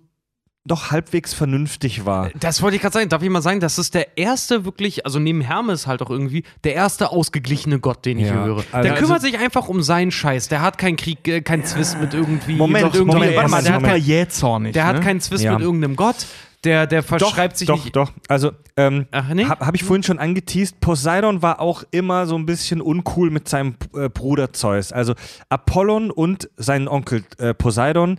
doch 0.69 0.91
halbwegs 0.91 1.35
vernünftig 1.35 2.05
war. 2.07 2.31
Das 2.39 2.63
wollte 2.63 2.77
ich 2.77 2.83
gerade 2.83 2.93
sagen. 2.95 3.09
Darf 3.09 3.23
ich 3.23 3.31
mal 3.31 3.43
sagen, 3.43 3.61
das 3.61 3.79
ist 3.79 3.95
der 3.95 4.17
erste 4.17 4.65
wirklich, 4.65 5.05
also 5.07 5.19
neben 5.19 5.41
Hermes 5.41 5.87
halt 5.87 6.03
auch 6.03 6.11
irgendwie, 6.11 6.45
der 6.65 6.75
erste 6.75 7.11
ausgeglichene 7.11 7.81
Gott, 7.81 8.05
den 8.05 8.19
ich 8.19 8.29
Ja, 8.29 8.35
höre. 8.45 8.65
also- 8.73 8.89
der 8.89 8.95
kümmert 8.99 9.23
sich 9.23 9.39
einfach 9.39 9.69
um 9.69 9.83
seinen 9.83 10.11
Scheiß. 10.11 10.49
Der 10.49 10.63
hat 10.63 10.79
keinen 10.79 10.97
Krieg, 10.97 11.27
äh, 11.27 11.41
keinen 11.41 11.65
Zwist 11.65 12.01
mit 12.01 12.15
irgendwie. 12.15 12.55
Moment, 12.55 12.85
mit 12.87 12.95
irgendwie 12.95 13.15
Moment, 13.15 13.37
warte 13.37 13.51
mal, 13.51 13.63
der, 13.63 13.73
Moment. 13.73 13.93
hat, 13.93 13.97
super 13.99 14.07
jähzornig. 14.07 14.73
der 14.75 14.85
hat 14.87 14.97
ne? 14.97 15.01
keinen 15.03 15.21
Zwist 15.21 15.43
Ja. 15.45 15.53
mit 15.55 15.63
irgendeinem 15.63 15.97
Gott. 15.97 16.27
Der, 16.65 16.89
der 16.89 17.05
verschreibt 17.05 17.57
sich 17.57 17.69
doch, 17.69 17.85
nicht. 17.85 17.95
Doch, 17.95 18.11
Also, 18.27 18.51
ähm, 18.77 19.07
Ach, 19.13 19.29
nee? 19.33 19.45
habe 19.45 19.65
hab 19.65 19.77
ich 19.77 19.85
vorhin 19.85 20.03
schon 20.03 20.19
angeteased, 20.19 20.81
Poseidon 20.81 21.41
war 21.41 21.61
auch 21.61 21.85
immer 21.93 22.27
so 22.27 22.35
ein 22.37 22.47
bisschen 22.47 22.81
uncool 22.81 23.31
mit 23.31 23.49
seinem 23.49 23.77
äh, 23.95 24.09
Bruder 24.09 24.53
Zeus. 24.53 24.91
Also 24.93 25.15
Apollon 25.49 26.11
und 26.11 26.51
sein 26.57 26.89
Onkel 26.89 27.23
äh, 27.39 27.55
Poseidon, 27.55 28.19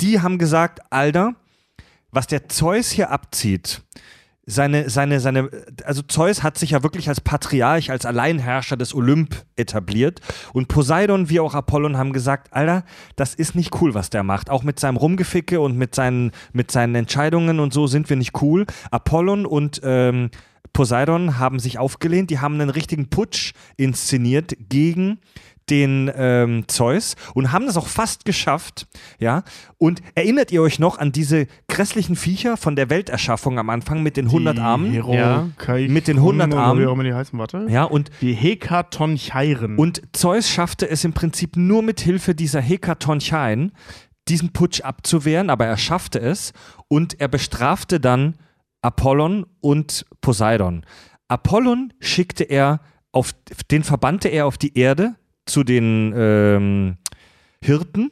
die 0.00 0.20
haben 0.20 0.38
gesagt, 0.38 0.80
Alter, 0.90 1.34
was 2.10 2.26
der 2.26 2.48
Zeus 2.48 2.90
hier 2.90 3.10
abzieht, 3.10 3.82
seine, 4.46 4.90
seine, 4.90 5.20
seine, 5.20 5.48
also 5.84 6.02
Zeus 6.02 6.42
hat 6.42 6.58
sich 6.58 6.70
ja 6.70 6.82
wirklich 6.82 7.08
als 7.08 7.20
Patriarch, 7.20 7.90
als 7.90 8.04
Alleinherrscher 8.04 8.76
des 8.76 8.94
Olymp 8.94 9.44
etabliert. 9.56 10.20
Und 10.52 10.68
Poseidon 10.68 11.28
wie 11.28 11.40
auch 11.40 11.54
Apollon 11.54 11.96
haben 11.96 12.12
gesagt, 12.12 12.52
Alter, 12.52 12.84
das 13.16 13.34
ist 13.34 13.54
nicht 13.54 13.80
cool, 13.80 13.94
was 13.94 14.10
der 14.10 14.24
macht. 14.24 14.50
Auch 14.50 14.62
mit 14.62 14.80
seinem 14.80 14.96
Rumgeficke 14.96 15.60
und 15.60 15.76
mit 15.76 15.94
seinen, 15.94 16.32
mit 16.52 16.70
seinen 16.70 16.94
Entscheidungen 16.94 17.60
und 17.60 17.72
so 17.72 17.86
sind 17.86 18.10
wir 18.10 18.16
nicht 18.16 18.42
cool. 18.42 18.66
Apollon 18.90 19.46
und 19.46 19.80
ähm, 19.84 20.30
Poseidon 20.72 21.38
haben 21.38 21.58
sich 21.58 21.78
aufgelehnt, 21.78 22.30
die 22.30 22.38
haben 22.38 22.54
einen 22.54 22.70
richtigen 22.70 23.08
Putsch 23.08 23.52
inszeniert 23.76 24.56
gegen 24.68 25.18
den 25.70 26.10
ähm, 26.14 26.64
Zeus 26.66 27.16
und 27.34 27.52
haben 27.52 27.66
das 27.66 27.76
auch 27.76 27.86
fast 27.86 28.24
geschafft, 28.24 28.86
ja. 29.18 29.42
Und 29.78 30.02
erinnert 30.14 30.52
ihr 30.52 30.62
euch 30.62 30.78
noch 30.78 30.98
an 30.98 31.12
diese 31.12 31.46
grässlichen 31.68 32.16
Viecher 32.16 32.56
von 32.56 32.76
der 32.76 32.90
Welterschaffung 32.90 33.58
am 33.58 33.70
Anfang 33.70 34.02
mit 34.02 34.16
den 34.16 34.26
100 34.26 34.58
Armen? 34.58 34.90
Hero 34.90 35.14
Ja. 35.14 35.48
Mit 35.88 36.08
den 36.08 36.16
100 36.18 36.52
Armen. 36.54 36.82
Wie 36.82 36.86
auch 36.86 36.92
immer 36.92 37.04
die 37.04 37.14
heißen, 37.14 37.38
warte. 37.38 37.66
Ja, 37.68 37.84
und 37.84 38.10
Die 38.20 38.34
Hekatoncheiren. 38.34 39.76
Und 39.76 40.02
Zeus 40.12 40.50
schaffte 40.50 40.88
es 40.88 41.04
im 41.04 41.12
Prinzip 41.12 41.56
nur 41.56 41.82
mit 41.82 42.00
Hilfe 42.00 42.34
dieser 42.34 42.60
Hekatoncheien, 42.60 43.72
diesen 44.28 44.52
Putsch 44.52 44.80
abzuwehren, 44.82 45.50
aber 45.50 45.66
er 45.66 45.76
schaffte 45.76 46.18
es 46.18 46.52
und 46.88 47.20
er 47.20 47.28
bestrafte 47.28 48.00
dann 48.00 48.34
Apollon 48.82 49.46
und 49.60 50.06
Poseidon. 50.20 50.84
Apollon 51.28 51.92
schickte 52.00 52.44
er 52.44 52.80
auf, 53.12 53.32
den 53.70 53.84
verbannte 53.84 54.28
er 54.28 54.46
auf 54.46 54.58
die 54.58 54.76
Erde 54.76 55.14
zu 55.50 55.64
den 55.64 56.12
ähm, 56.16 56.96
Hirten, 57.62 58.10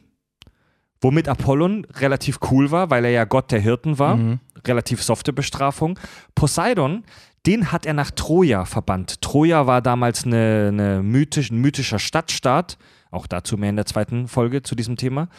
womit 1.01 1.27
Apollon 1.27 1.85
relativ 1.85 2.39
cool 2.51 2.71
war, 2.71 2.89
weil 2.89 3.05
er 3.05 3.11
ja 3.11 3.25
Gott 3.25 3.51
der 3.51 3.59
Hirten 3.59 3.97
war. 3.99 4.17
Mhm. 4.17 4.39
Relativ 4.67 5.01
softe 5.01 5.31
Bestrafung. 5.33 5.97
Poseidon, 6.35 7.03
den 7.45 7.71
hat 7.71 7.85
er 7.85 7.93
nach 7.93 8.11
Troja 8.11 8.65
verbannt. 8.65 9.21
Troja 9.21 9.65
war 9.65 9.81
damals 9.81 10.25
eine, 10.25 10.67
eine 10.71 11.01
mythisch, 11.03 11.49
ein 11.51 11.59
mythischer 11.61 11.99
Stadtstaat. 11.99 12.77
Auch 13.11 13.25
dazu 13.25 13.57
mehr 13.57 13.69
in 13.69 13.77
der 13.77 13.85
zweiten 13.85 14.27
Folge 14.27 14.61
zu 14.61 14.75
diesem 14.75 14.97
Thema. 14.97 15.29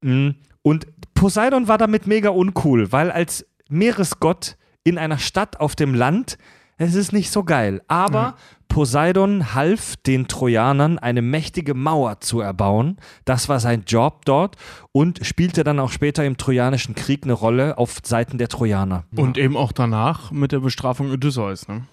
Mm, 0.00 0.30
Und 0.62 0.86
Poseidon 1.14 1.68
war 1.68 1.78
damit 1.78 2.06
mega 2.06 2.30
uncool, 2.30 2.90
weil 2.90 3.10
als 3.10 3.46
Meeresgott 3.68 4.56
in 4.84 4.96
einer 4.98 5.18
Stadt 5.18 5.60
auf 5.60 5.76
dem 5.76 5.94
Land, 5.94 6.38
es 6.78 6.94
ist 6.94 7.12
nicht 7.12 7.30
so 7.30 7.44
geil. 7.44 7.82
Aber 7.88 8.36
Poseidon 8.78 9.54
half 9.54 9.96
den 9.96 10.28
Trojanern, 10.28 11.00
eine 11.00 11.20
mächtige 11.20 11.74
Mauer 11.74 12.20
zu 12.20 12.38
erbauen. 12.40 12.96
Das 13.24 13.48
war 13.48 13.58
sein 13.58 13.82
Job 13.88 14.24
dort 14.24 14.54
und 14.92 15.18
spielte 15.26 15.64
dann 15.64 15.80
auch 15.80 15.90
später 15.90 16.24
im 16.24 16.36
Trojanischen 16.36 16.94
Krieg 16.94 17.24
eine 17.24 17.32
Rolle 17.32 17.76
auf 17.76 17.96
Seiten 18.04 18.38
der 18.38 18.46
Trojaner. 18.46 19.02
Und 19.16 19.36
eben 19.36 19.56
auch 19.56 19.72
danach 19.72 20.30
mit 20.30 20.52
der 20.52 20.60
Bestrafung 20.60 21.10
Odysseus, 21.10 21.66
ne? 21.66 21.88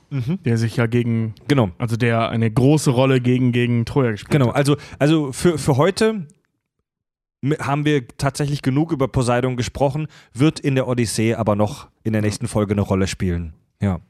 Der 0.46 0.60
sich 0.60 0.78
ja 0.78 0.86
gegen, 0.86 1.34
Genau. 1.48 1.72
also 1.80 1.98
der 1.98 2.30
eine 2.30 2.52
große 2.52 2.92
Rolle 2.92 3.20
gegen, 3.20 3.52
gegen 3.52 3.86
Troja 3.86 4.12
gespielt 4.12 4.30
Genau, 4.30 4.50
hat. 4.50 4.56
also, 4.56 4.78
also 5.00 5.32
für, 5.32 5.58
für 5.58 5.78
heute 5.78 6.28
haben 7.58 7.86
wir 7.86 8.08
tatsächlich 8.10 8.62
genug 8.62 8.92
über 8.92 9.08
Poseidon 9.08 9.58
gesprochen, 9.58 10.06
wird 10.36 10.60
in 10.60 10.76
der 10.76 10.88
Odyssee 10.88 11.34
aber 11.34 11.56
noch 11.56 11.88
in 12.04 12.14
der 12.14 12.22
nächsten 12.22 12.48
Folge 12.48 12.74
eine 12.76 12.82
Rolle 12.82 13.08
spielen. 13.08 13.54
Ja. 13.82 14.02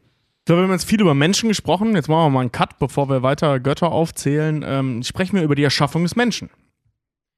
So, 0.48 0.56
wir 0.56 0.62
haben 0.62 0.72
jetzt 0.72 0.88
viel 0.88 1.02
über 1.02 1.16
Menschen 1.16 1.50
gesprochen. 1.50 1.96
Jetzt 1.96 2.08
machen 2.08 2.26
wir 2.26 2.30
mal 2.30 2.42
einen 2.42 2.52
Cut, 2.52 2.78
bevor 2.78 3.10
wir 3.10 3.24
weiter 3.24 3.60
Götter 3.60 3.92
aufzählen. 3.92 4.64
Ähm, 4.64 5.02
sprechen 5.02 5.38
wir 5.38 5.44
über 5.44 5.56
die 5.56 5.64
Erschaffung 5.64 6.04
des 6.04 6.16
Menschen. 6.16 6.52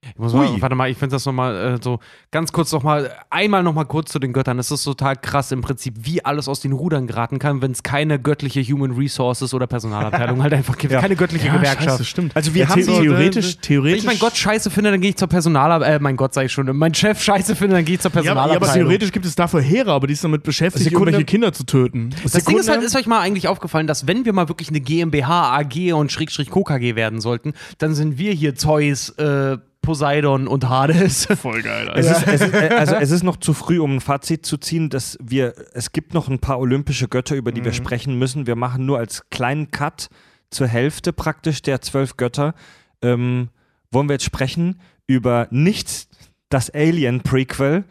Ich 0.05 0.15
muss 0.19 0.31
mal, 0.31 0.47
Ui. 0.47 0.61
warte 0.61 0.75
mal, 0.75 0.89
ich 0.91 0.97
finde 0.97 1.15
das 1.15 1.25
nochmal 1.25 1.55
äh, 1.75 1.77
so 1.83 1.99
ganz 2.29 2.51
kurz 2.51 2.71
nochmal, 2.71 3.11
einmal 3.31 3.63
nochmal 3.63 3.85
kurz 3.85 4.11
zu 4.11 4.19
den 4.19 4.31
Göttern. 4.31 4.59
Es 4.59 4.69
ist 4.69 4.83
total 4.83 5.15
krass 5.15 5.51
im 5.51 5.61
Prinzip, 5.61 5.95
wie 6.01 6.23
alles 6.23 6.47
aus 6.47 6.59
den 6.59 6.71
Rudern 6.71 7.07
geraten 7.07 7.39
kann, 7.39 7.63
wenn 7.63 7.71
es 7.71 7.81
keine 7.81 8.19
göttliche 8.19 8.61
Human 8.61 8.91
Resources 8.91 9.55
oder 9.55 9.65
Personalabteilung 9.65 10.41
halt 10.43 10.53
einfach 10.53 10.77
gibt. 10.77 10.93
keine 10.93 11.15
göttliche 11.15 11.49
Gewerkschaft. 11.49 11.83
scheiße, 11.83 12.05
stimmt. 12.05 12.35
Also 12.35 12.53
wir 12.53 12.63
ja, 12.63 12.69
haben 12.69 12.81
the 12.83 12.91
so- 12.93 13.01
theoretisch, 13.01 13.55
Wenn 13.55 13.61
theoretisch. 13.63 13.99
ich 14.01 14.05
meinen 14.05 14.19
Gott 14.19 14.37
scheiße 14.37 14.69
finde, 14.69 14.91
dann 14.91 15.01
gehe 15.01 15.09
ich 15.09 15.17
zur 15.17 15.27
Personalabteilung. 15.29 15.99
Äh, 15.99 16.03
mein 16.03 16.15
Gott, 16.15 16.33
sag 16.35 16.45
ich 16.45 16.51
schon. 16.51 16.67
Mein 16.77 16.93
Chef 16.93 17.21
scheiße 17.21 17.55
finde, 17.55 17.75
dann 17.77 17.85
gehe 17.85 17.95
ich 17.95 18.01
zur 18.01 18.11
ja, 18.11 18.17
aber, 18.19 18.23
ja, 18.25 18.31
aber 18.33 18.41
Personalabteilung. 18.43 18.89
theoretisch 18.89 19.11
gibt 19.11 19.25
es 19.25 19.35
dafür 19.35 19.61
Heere, 19.61 19.91
aber 19.93 20.05
die 20.05 20.13
ist 20.13 20.23
damit 20.23 20.43
beschäftigt, 20.43 20.83
Sekunde. 20.85 21.09
irgendwelche 21.11 21.25
Kinder 21.25 21.51
zu 21.53 21.65
töten. 21.65 22.11
Das 22.11 22.19
Ding 22.19 22.25
ist 22.25 22.33
Sekunde. 22.45 22.71
halt, 22.71 22.83
ist 22.83 22.95
euch 22.95 23.07
mal 23.07 23.19
eigentlich 23.19 23.47
aufgefallen, 23.47 23.87
dass 23.87 24.05
wenn 24.05 24.25
wir 24.25 24.33
mal 24.33 24.47
wirklich 24.47 24.69
eine 24.69 24.79
GmbH, 24.79 25.57
AG 25.57 25.91
und 25.93 26.11
Schrägstrich 26.11 26.51
KKG 26.51 26.95
werden 26.95 27.19
sollten, 27.19 27.53
dann 27.79 27.95
sind 27.95 28.19
wir 28.19 28.31
hier 28.31 28.53
Zeus, 28.55 29.09
äh, 29.17 29.57
Poseidon 29.87 30.49
und 30.49 30.67
Hades. 30.67 31.27
Voll 31.41 31.61
geil, 31.61 31.89
Es 31.95 32.11
ist, 32.11 32.27
es 32.27 32.41
ist, 32.41 32.53
äh, 32.53 32.75
also 32.77 32.95
es 32.95 33.09
ist 33.09 33.23
noch 33.23 33.37
zu 33.37 33.53
früh, 33.53 33.79
um 33.79 33.95
ein 33.95 34.01
Fazit 34.01 34.45
zu 34.45 34.57
ziehen, 34.57 34.89
dass 34.89 35.17
wir, 35.23 35.53
es 35.73 35.93
gibt 35.93 36.13
noch 36.13 36.27
ein 36.27 36.39
paar 36.39 36.59
olympische 36.59 37.07
Götter, 37.07 37.37
über 37.37 37.53
die 37.53 37.63
wir 37.63 37.71
sprechen 37.71 38.19
müssen. 38.19 38.47
Wir 38.47 38.57
machen 38.57 38.85
nur 38.85 38.97
als 38.97 39.29
kleinen 39.29 39.71
Cut 39.71 40.09
zur 40.49 40.67
Hälfte 40.67 41.13
praktisch 41.13 41.61
der 41.61 41.79
zwölf 41.79 42.17
Götter. 42.17 42.53
Ähm, 43.01 43.47
wollen 43.89 44.09
wir 44.09 44.15
jetzt 44.15 44.25
sprechen 44.25 44.81
über 45.07 45.47
nicht 45.51 46.09
das 46.49 46.69
Alien-Prequel 46.69 47.85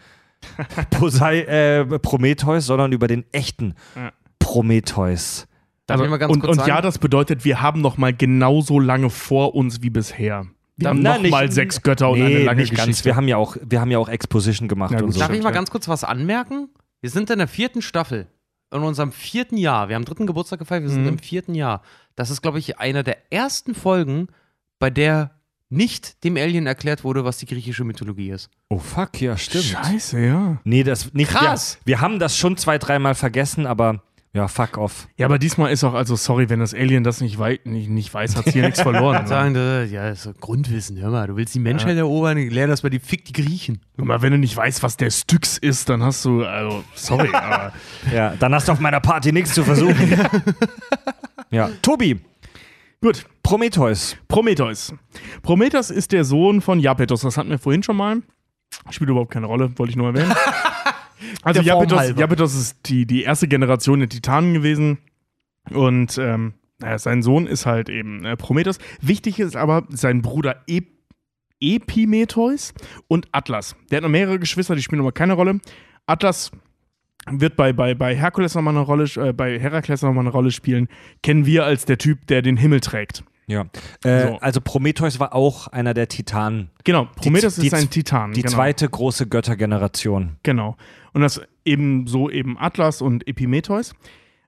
Posei 0.91 1.41
äh, 1.45 1.99
Prometheus, 1.99 2.67
sondern 2.67 2.93
über 2.93 3.07
den 3.09 3.25
echten 3.33 3.75
Ja. 3.95 4.13
Prometheus. 4.39 5.47
Darf 5.87 6.03
ich 6.03 6.11
mal 6.11 6.19
ganz 6.19 6.31
und 6.31 6.41
kurz 6.41 6.51
und 6.51 6.59
sagen? 6.59 6.69
ja, 6.69 6.83
das 6.83 6.99
bedeutet, 6.99 7.47
wir 7.47 7.63
haben 7.63 7.81
noch 7.81 7.97
mal 7.97 8.13
genauso 8.13 8.81
lange 8.81 9.09
vor 9.09 9.55
uns 9.55 9.81
wie 9.81 9.89
bisher. 9.91 10.47
Wir 10.77 10.89
haben 10.91 11.01
Na, 11.01 11.15
noch 11.15 11.23
nicht- 11.23 11.31
mal 11.31 11.51
sechs 11.51 11.81
Götter 11.83 12.11
und 12.11 12.19
nee, 12.19 12.27
eine 12.27 12.45
lange 12.45 12.61
nicht 12.61 12.71
Geschichte. 12.71 12.87
ganz. 12.91 13.05
Wir 13.05 13.17
haben 13.17 13.29
ja 13.29 13.37
auch, 13.39 13.57
wir 13.65 13.81
haben 13.81 13.91
ja 13.91 13.99
auch 13.99 14.09
Exposition 14.09 14.69
gemacht 14.69 14.93
Ja, 14.93 14.99
und 14.99 15.07
gut, 15.07 15.15
so. 15.15 15.21
Darf 15.21 15.31
ich 15.33 15.43
mal 15.43 15.49
ja. 15.51 15.55
ganz 15.55 15.71
kurz 15.71 15.89
was 15.89 16.05
anmerken? 16.05 16.69
Wir 17.01 17.11
sind 17.11 17.31
in 17.31 17.39
der 17.39 17.49
vierten 17.49 17.83
Staffel. 17.83 18.27
In 18.75 18.83
unserem 18.83 19.13
vierten 19.13 19.57
Jahr. 19.57 19.89
Wir 19.89 19.95
haben 19.95 20.05
dritten 20.05 20.27
Geburtstag 20.27 20.59
gefeiert, 20.59 20.83
wir 20.83 20.91
sind 20.91 21.03
Mhm. 21.03 21.09
im 21.09 21.19
vierten 21.19 21.55
Jahr. 21.55 21.83
Das 22.17 22.31
ist, 22.31 22.43
glaube 22.43 22.59
ich, 22.59 22.79
eine 22.79 23.05
der 23.05 23.17
ersten 23.33 23.75
Folgen, 23.75 24.27
bei 24.79 24.91
der 24.91 25.31
nicht 25.71 26.23
dem 26.25 26.37
Alien 26.37 26.67
erklärt 26.67 27.05
wurde, 27.05 27.25
was 27.25 27.39
die 27.39 27.47
griechische 27.47 27.85
Mythologie 27.85 28.31
ist. 28.31 28.51
Oh 28.69 28.79
fuck, 28.79 29.21
ja, 29.21 29.37
stimmt. 29.37 29.65
Scheiße, 29.65 30.21
ja. 30.21 30.61
Nee, 30.65 30.83
das 30.83 31.13
nicht. 31.15 31.31
Krass. 31.31 31.79
Wir, 31.85 31.93
wir 31.97 32.01
haben 32.01 32.19
das 32.19 32.37
schon 32.37 32.57
zwei, 32.57 32.77
dreimal 32.79 33.15
vergessen, 33.15 33.67
aber 33.67 34.03
Ja, 34.37 34.49
fuck 34.49 34.77
off. 34.77 35.09
Ja, 35.17 35.25
aber 35.25 35.39
diesmal 35.39 35.73
ist 35.73 35.83
auch, 35.83 35.95
also 35.95 36.15
sorry, 36.15 36.51
wenn 36.51 36.61
das 36.61 36.75
Alien 36.75 37.05
das 37.05 37.23
nicht, 37.23 37.39
wei 37.39 37.59
nicht, 37.65 37.89
nicht 37.89 38.13
weiß, 38.13 38.37
hat 38.37 38.45
hier 38.45 38.65
nichts 38.67 38.83
verloren. 38.83 39.27
Sagen, 39.27 39.55
äh, 39.55 39.87
ja, 39.87 40.11
das 40.11 40.19
ist 40.19 40.25
so 40.25 40.33
Grundwissen. 40.39 40.99
Hör 41.01 41.09
mal, 41.09 41.27
du 41.27 41.37
willst 41.37 41.55
die 41.55 41.59
Menschheit 41.59 41.97
erobern, 41.97 42.37
lehr 42.37 42.67
das 42.67 42.83
mal 42.83 42.91
die 42.91 42.99
Fick 42.99 43.25
die 43.25 43.33
Griechen. 43.33 43.81
Aber 43.97 44.21
wenn 44.21 44.33
du 44.33 44.39
nicht 44.39 44.55
weißt, 44.55 44.83
was 44.83 44.99
der 44.99 45.09
Styx 45.09 45.57
ist, 45.57 45.89
dann 45.89 46.03
hast 46.03 46.23
du, 46.27 46.45
also, 46.45 46.85
sorry, 46.95 47.31
aber. 47.33 47.73
Ja, 48.13 48.35
dann 48.39 48.55
hast 48.55 48.69
du 48.69 48.73
auf 48.73 48.79
meiner 48.79 49.01
Party 49.01 49.33
nichts 49.33 49.55
zu 49.55 49.65
versuchen. 49.65 50.21
ja. 51.51 51.71
Tobi, 51.81 52.21
Gut, 53.01 53.25
Prometheus. 53.43 54.19
Prometheus. 54.29 54.93
Prometheus 55.43 55.89
ist 55.89 56.13
der 56.13 56.25
Sohn 56.25 56.61
von 56.61 56.79
Japetos, 56.79 57.23
das 57.23 57.39
hatten 57.39 57.49
wir 57.49 57.59
vorhin 57.59 57.83
schon 57.83 57.97
mal. 57.97 58.21
Spielt 58.91 59.09
überhaupt 59.09 59.31
keine 59.33 59.47
Rolle, 59.47 59.73
wollte 59.79 59.93
ich 59.93 59.97
nur 59.97 60.09
erwähnen. 60.09 60.35
Also. 61.43 61.63
Japetos 61.63 62.55
ist 62.55 62.79
die, 62.87 63.07
die 63.07 63.23
erste 63.23 63.49
Generation 63.49 64.01
der 64.01 64.09
Titanen 64.09 64.55
gewesen. 64.55 64.99
Und 65.71 66.19
ähm, 66.19 66.55
naja, 66.79 66.99
sein 66.99 67.23
Sohn 67.23 67.47
ist 67.47 67.67
halt 67.67 67.89
eben 67.89 68.25
äh, 68.25 68.37
Prometheus. 68.37 68.79
Wichtig 69.01 69.41
ist 69.41 69.57
aber 69.57 69.87
sein 69.89 70.23
Bruder 70.23 70.63
e 70.67 70.83
Epimetheus 71.59 72.75
und 73.09 73.29
Atlas. 73.33 73.77
Der 73.91 73.97
hat 73.97 74.03
noch 74.03 74.11
mehrere 74.11 74.39
Geschwister, 74.39 74.77
die 74.77 74.83
spielen 74.83 75.01
aber 75.01 75.13
keine 75.13 75.33
Rolle. 75.33 75.61
Atlas 76.05 76.51
wird 77.31 77.57
bei, 77.57 77.73
bei, 77.73 77.95
bei 77.95 78.15
Herkules 78.15 78.55
nochmal 78.55 78.75
eine 78.75 78.85
Rolle, 78.85 79.05
äh, 79.17 79.33
bei 79.33 79.59
Herakles 79.59 80.03
nochmal 80.03 80.25
eine 80.25 80.31
Rolle 80.31 80.51
spielen. 80.51 80.89
Kennen 81.23 81.47
wir 81.47 81.65
als 81.65 81.87
der 81.87 81.97
Typ, 81.97 82.27
der 82.27 82.43
den 82.43 82.59
Himmel 82.59 82.81
trägt. 82.81 83.25
Ja. 83.49 83.67
Äh, 84.05 84.23
So. 84.29 84.39
Also 84.41 84.61
Prometheus 84.61 85.21
war 85.21 85.35
auch 85.35 85.69
einer 85.69 85.95
der 85.95 86.09
Titanen. 86.09 86.71
Genau, 86.85 87.07
Prometheus 87.17 87.57
die 87.57 87.69
ist 87.69 87.75
ein 87.75 87.83
z- 87.83 87.91
Titan. 87.93 88.33
Die 88.33 88.43
genau. 88.43 88.55
zweite 88.55 88.89
große 88.89 89.27
Göttergeneration. 89.29 90.37
Genau. 90.43 90.77
Und 91.13 91.21
das 91.23 91.41
eben 91.65 92.07
so 92.07 92.29
eben 92.29 92.59
Atlas 92.59 93.01
und 93.03 93.27
Epimetheus. 93.29 93.95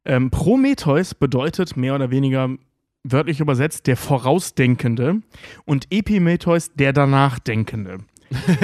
Ähm, 0.04 0.30
Prometheus 0.30 1.14
bedeutet 1.14 1.76
mehr 1.76 1.94
oder 1.94 2.10
weniger 2.10 2.48
wörtlich 3.04 3.40
übersetzt 3.40 3.86
der 3.86 3.96
Vorausdenkende 3.96 5.20
und 5.64 5.86
Epimetheus 5.90 6.72
der 6.74 6.92
Danachdenkende. 6.92 7.98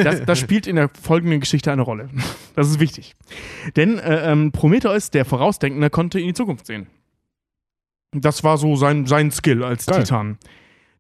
Das, 0.03 0.23
das 0.25 0.39
spielt 0.41 0.67
in 0.67 0.77
der 0.77 0.91
folgenden 1.01 1.41
Geschichte 1.41 1.73
eine 1.73 1.83
Rolle. 1.83 2.11
Das 2.55 2.69
ist 2.69 2.81
wichtig. 2.81 3.15
Denn 3.77 3.99
äh, 3.99 4.31
ähm, 4.31 4.53
Prometheus, 4.53 5.11
der 5.11 5.25
Vorausdenkende, 5.25 5.89
konnte 5.91 6.21
in 6.21 6.27
die 6.27 6.35
Zukunft 6.35 6.67
sehen. 6.67 6.89
Das 8.15 8.45
war 8.45 8.57
so 8.59 8.77
sein, 8.77 9.07
sein 9.07 9.31
Skill 9.31 9.63
als 9.65 9.87
Geil. 9.87 10.03
Titan. 10.05 10.39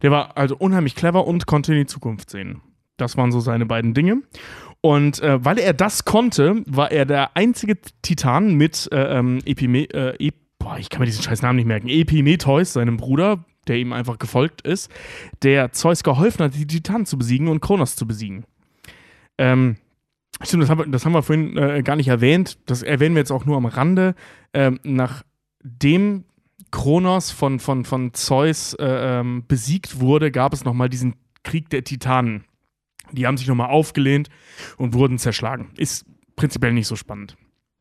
Der 0.03 0.11
war 0.11 0.37
also 0.37 0.57
unheimlich 0.57 0.95
clever 0.95 1.27
und 1.27 1.47
konnte 1.47 1.73
in 1.73 1.79
die 1.81 1.87
Zukunft 1.87 2.29
sehen. 2.31 2.61
Das 2.97 3.17
waren 3.17 3.33
so 3.33 3.41
seine 3.41 3.67
beiden 3.67 3.95
Dinge. 3.95 4.23
Und 4.81 5.21
äh, 5.23 5.43
weil 5.45 5.59
er 5.59 5.73
das 5.73 6.05
konnte, 6.05 6.63
war 6.67 6.91
er 6.93 7.07
der 7.07 7.37
einzige 7.37 7.79
Titan 8.03 8.55
mit 8.55 8.89
äh, 8.93 9.19
ähm, 9.19 9.39
Epime 9.47 9.85
äh, 9.95 10.17
Ep 10.27 10.35
boah, 10.59 10.77
ich 10.79 10.91
kann 10.91 11.01
mir 11.01 11.07
diesen 11.07 11.23
scheiß 11.23 11.43
Namen 11.43 11.57
nicht 11.57 11.67
merken, 11.67 11.89
Epimetheus, 11.89 12.73
seinem 12.75 12.97
Bruder, 12.97 13.45
der 13.69 13.77
ihm 13.77 13.93
einfach 13.93 14.19
gefolgt 14.19 14.61
ist, 14.63 14.91
der 15.43 15.73
Zeus 15.73 16.03
geholfen 16.03 16.43
hat, 16.45 16.55
die 16.55 16.67
Titanen 16.67 17.05
zu 17.07 17.19
besiegen 17.19 17.49
und 17.49 17.61
Kronos 17.61 17.97
zu 17.97 18.07
besiegen. 18.07 18.45
Ähm, 19.39 19.77
stimmt, 20.43 20.63
das 20.63 20.71
haben, 20.71 20.79
wir- 20.79 20.87
das 20.87 21.05
haben 21.05 21.13
wir 21.13 21.23
vorhin 21.23 21.57
äh, 21.57 21.83
gar 21.83 21.97
nicht 21.97 22.09
erwähnt. 22.09 22.59
Das 22.67 22.83
erwähnen 22.83 23.15
wir 23.15 23.21
jetzt 23.21 23.31
auch 23.33 23.45
nur 23.47 23.57
am 23.57 23.67
Rande. 23.67 24.15
Ähm, 24.55 24.81
nachdem 24.85 26.25
Kronos 26.75 27.31
von, 27.31 27.61
von, 27.61 27.85
von 27.85 28.15
Zeus 28.15 28.75
äh, 28.75 28.85
ähm, 28.85 29.45
besiegt 29.47 30.01
wurde, 30.01 30.33
gab 30.33 30.53
es 30.53 30.65
nochmal 30.65 30.89
diesen 30.89 31.15
Krieg 31.45 31.71
der 31.71 31.85
Titanen. 31.85 32.45
Die 33.13 33.29
haben 33.29 33.37
sich 33.37 33.47
nochmal 33.47 33.71
aufgelehnt 33.71 34.29
und 34.77 34.93
wurden 34.93 35.19
zerschlagen. 35.19 35.71
Ist 35.77 36.05
prinzipiell 36.35 36.73
nicht 36.73 36.89
so 36.89 36.97
spannend. 36.97 37.37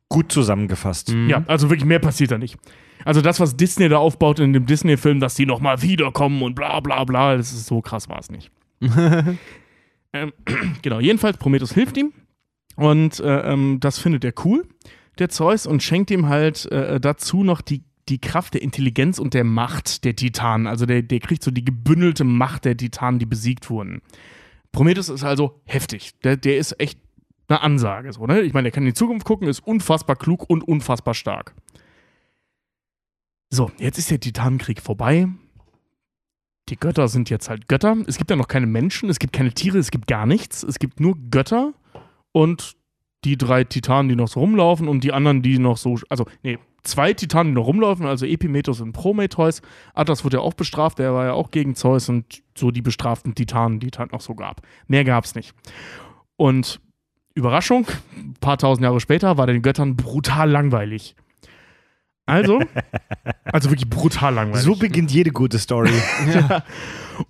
Gut 0.08 0.30
zusammengefasst. 0.30 1.12
Ja, 1.26 1.42
also 1.48 1.70
wirklich 1.70 1.86
mehr 1.86 1.98
passiert 1.98 2.30
da 2.30 2.38
nicht. 2.38 2.56
Also 3.04 3.20
das, 3.20 3.40
was 3.40 3.56
Disney 3.56 3.88
da 3.88 3.98
aufbaut 3.98 4.38
in 4.38 4.52
dem 4.52 4.64
Disney-Film, 4.64 5.18
dass 5.18 5.34
die 5.34 5.44
nochmal 5.44 5.82
wiederkommen 5.82 6.40
und 6.42 6.54
bla 6.54 6.78
bla 6.78 7.02
bla, 7.02 7.36
das 7.36 7.52
ist 7.52 7.66
so 7.66 7.80
krass 7.80 8.08
war 8.08 8.20
es 8.20 8.30
nicht. 8.30 8.52
ähm, 10.12 10.32
genau, 10.82 11.00
jedenfalls 11.00 11.36
Prometheus 11.38 11.72
hilft 11.72 11.96
ihm 11.96 12.12
und 12.76 13.18
äh, 13.18 13.52
ähm, 13.52 13.78
das 13.80 13.98
findet 13.98 14.24
er 14.24 14.34
cool, 14.44 14.68
der 15.18 15.30
Zeus, 15.30 15.66
und 15.66 15.82
schenkt 15.82 16.12
ihm 16.12 16.28
halt 16.28 16.70
äh, 16.70 17.00
dazu 17.00 17.42
noch 17.42 17.60
die, 17.60 17.82
die 18.08 18.20
Kraft 18.20 18.54
der 18.54 18.62
Intelligenz 18.62 19.18
und 19.18 19.34
der 19.34 19.44
Macht 19.44 20.04
der 20.04 20.14
Titanen. 20.14 20.66
Also 20.66 20.86
der, 20.86 21.02
der 21.02 21.20
kriegt 21.20 21.42
so 21.42 21.50
die 21.50 21.64
gebündelte 21.64 22.24
Macht 22.24 22.64
der 22.64 22.76
Titanen, 22.76 23.18
die 23.18 23.26
besiegt 23.26 23.70
wurden. 23.70 24.02
Prometheus 24.72 25.08
ist 25.08 25.24
also 25.24 25.60
heftig. 25.64 26.18
Der, 26.20 26.36
der 26.36 26.58
ist 26.58 26.78
echt 26.80 26.98
eine 27.48 27.60
Ansage. 27.60 28.12
So, 28.12 28.26
ne? 28.26 28.42
Ich 28.42 28.52
meine, 28.52 28.64
der 28.64 28.72
kann 28.72 28.82
in 28.82 28.90
die 28.90 28.94
Zukunft 28.94 29.24
gucken, 29.24 29.48
ist 29.48 29.60
unfassbar 29.60 30.16
klug 30.16 30.48
und 30.48 30.66
unfassbar 30.66 31.14
stark. 31.14 31.54
So, 33.50 33.70
jetzt 33.78 33.98
ist 33.98 34.10
der 34.10 34.20
Titanenkrieg 34.20 34.80
vorbei. 34.80 35.28
Die 36.68 36.76
Götter 36.76 37.08
sind 37.08 37.30
jetzt 37.30 37.48
halt 37.48 37.68
Götter. 37.68 37.96
Es 38.06 38.16
gibt 38.18 38.30
ja 38.30 38.36
noch 38.36 38.48
keine 38.48 38.66
Menschen, 38.66 39.10
es 39.10 39.18
gibt 39.18 39.32
keine 39.32 39.52
Tiere, 39.52 39.78
es 39.78 39.90
gibt 39.90 40.06
gar 40.06 40.26
nichts. 40.26 40.62
Es 40.62 40.78
gibt 40.78 40.98
nur 40.98 41.16
Götter 41.30 41.74
und 42.32 42.76
die 43.24 43.36
drei 43.36 43.64
Titanen, 43.64 44.08
die 44.08 44.16
noch 44.16 44.28
so 44.28 44.40
rumlaufen 44.40 44.88
und 44.88 45.04
die 45.04 45.12
anderen, 45.12 45.42
die 45.42 45.58
noch 45.58 45.76
so. 45.76 45.98
Also, 46.08 46.26
nee, 46.42 46.58
zwei 46.84 47.12
Titanen, 47.12 47.52
die 47.52 47.60
noch 47.60 47.66
rumlaufen, 47.66 48.06
also 48.06 48.26
Epimetheus 48.26 48.80
und 48.80 48.92
Prometheus. 48.92 49.62
Atlas 49.94 50.24
wurde 50.24 50.36
ja 50.36 50.42
auch 50.42 50.54
bestraft, 50.54 50.98
der 50.98 51.12
war 51.12 51.24
ja 51.26 51.32
auch 51.32 51.50
gegen 51.50 51.74
Zeus 51.74 52.08
und 52.08 52.42
so 52.56 52.70
die 52.70 52.82
bestraften 52.82 53.34
Titanen, 53.34 53.80
die 53.80 53.88
es 53.92 53.98
halt 53.98 54.12
noch 54.12 54.20
so 54.20 54.34
gab. 54.34 54.62
Mehr 54.86 55.04
gab 55.04 55.24
es 55.24 55.34
nicht. 55.34 55.54
Und 56.36 56.80
Überraschung, 57.34 57.86
ein 58.16 58.34
paar 58.40 58.58
tausend 58.58 58.84
Jahre 58.84 59.00
später 59.00 59.36
war 59.36 59.46
den 59.46 59.62
Göttern 59.62 59.96
brutal 59.96 60.50
langweilig. 60.50 61.16
Also, 62.26 62.60
also 63.44 63.70
wirklich 63.70 63.90
brutal 63.90 64.34
langweilig. 64.34 64.64
So 64.64 64.76
beginnt 64.76 65.10
jede 65.10 65.30
gute 65.30 65.58
Story. 65.58 65.90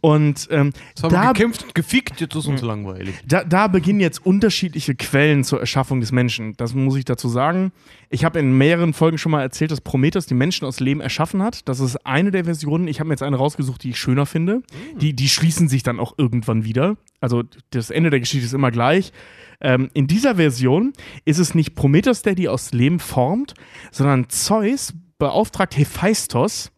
Und 0.00 0.48
ähm, 0.50 0.72
Jetzt 0.88 1.02
haben 1.02 1.12
wir 1.12 1.18
da, 1.18 1.32
gekämpft 1.32 1.64
und 1.64 1.74
gefickt, 1.74 2.20
jetzt 2.20 2.34
ist 2.34 2.46
uns 2.46 2.62
langweilig. 2.62 3.14
da, 3.26 3.44
da 3.44 3.68
beginnen 3.68 4.00
jetzt 4.00 4.24
unterschiedliche 4.24 4.94
Quellen 4.94 5.44
zur 5.44 5.60
Erschaffung 5.60 6.00
des 6.00 6.12
Menschen. 6.12 6.54
Das 6.56 6.74
muss 6.74 6.96
ich 6.96 7.04
dazu 7.04 7.28
sagen. 7.28 7.72
Ich 8.10 8.24
habe 8.24 8.38
in 8.38 8.56
mehreren 8.56 8.92
Folgen 8.92 9.18
schon 9.18 9.32
mal 9.32 9.42
erzählt, 9.42 9.70
dass 9.70 9.80
Prometheus 9.80 10.26
die 10.26 10.34
Menschen 10.34 10.66
aus 10.66 10.80
Lehm 10.80 11.00
erschaffen 11.00 11.42
hat. 11.42 11.68
Das 11.68 11.80
ist 11.80 11.96
eine 12.06 12.30
der 12.30 12.44
Versionen. 12.44 12.88
Ich 12.88 13.00
habe 13.00 13.08
mir 13.08 13.14
jetzt 13.14 13.22
eine 13.22 13.36
rausgesucht, 13.36 13.82
die 13.82 13.90
ich 13.90 13.98
schöner 13.98 14.26
finde. 14.26 14.62
Die, 15.00 15.14
die 15.14 15.28
schließen 15.28 15.68
sich 15.68 15.82
dann 15.82 15.98
auch 15.98 16.14
irgendwann 16.16 16.64
wieder. 16.64 16.96
Also 17.20 17.42
das 17.70 17.90
Ende 17.90 18.10
der 18.10 18.20
Geschichte 18.20 18.46
ist 18.46 18.54
immer 18.54 18.70
gleich. 18.70 19.12
Ähm, 19.60 19.90
in 19.94 20.06
dieser 20.06 20.36
Version 20.36 20.92
ist 21.24 21.38
es 21.38 21.54
nicht 21.54 21.74
Prometheus, 21.74 22.22
der 22.22 22.34
die 22.34 22.48
aus 22.48 22.72
Lehm 22.72 23.00
formt, 23.00 23.54
sondern 23.90 24.28
Zeus 24.28 24.92
beauftragt 25.18 25.76
Hephaistos, 25.76 26.70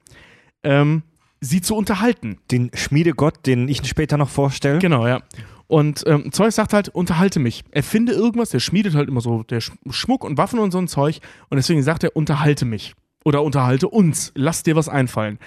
ähm, 0.63 1.03
sie 1.41 1.61
zu 1.61 1.75
unterhalten. 1.75 2.39
Den 2.51 2.71
Schmiedegott, 2.75 3.47
den 3.47 3.69
ich 3.69 3.87
später 3.87 4.17
noch 4.17 4.29
vorstelle. 4.29 4.79
Genau, 4.79 5.07
ja. 5.07 5.23
Und 5.69 6.05
ähm, 6.07 6.33
Zeus 6.33 6.55
sagt 6.55 6.73
halt, 6.73 6.89
unterhalte 6.89 7.41
mich. 7.41 7.65
Erfinde 7.73 8.13
irgendwas, 8.13 8.51
der 8.51 8.61
schmiedet 8.61 8.95
halt 8.95 9.09
immer 9.09 9.21
so 9.21 9.43
der 9.43 9.61
Sch 9.61 9.73
Schmuck 9.91 10.23
und 10.25 10.39
Waffen 10.39 10.59
und 10.59 10.71
so 10.71 10.79
ein 10.79 10.89
Zeug. 10.89 11.21
Und 11.49 11.57
deswegen 11.57 11.83
sagt 11.83 12.05
er, 12.05 12.17
unterhalte 12.17 12.65
mich. 12.65 12.95
Oder 13.25 13.43
unterhalte 13.43 13.89
uns. 13.89 14.33
Lass 14.37 14.63
dir 14.63 14.77
was 14.77 14.89
einfallen. 14.89 15.39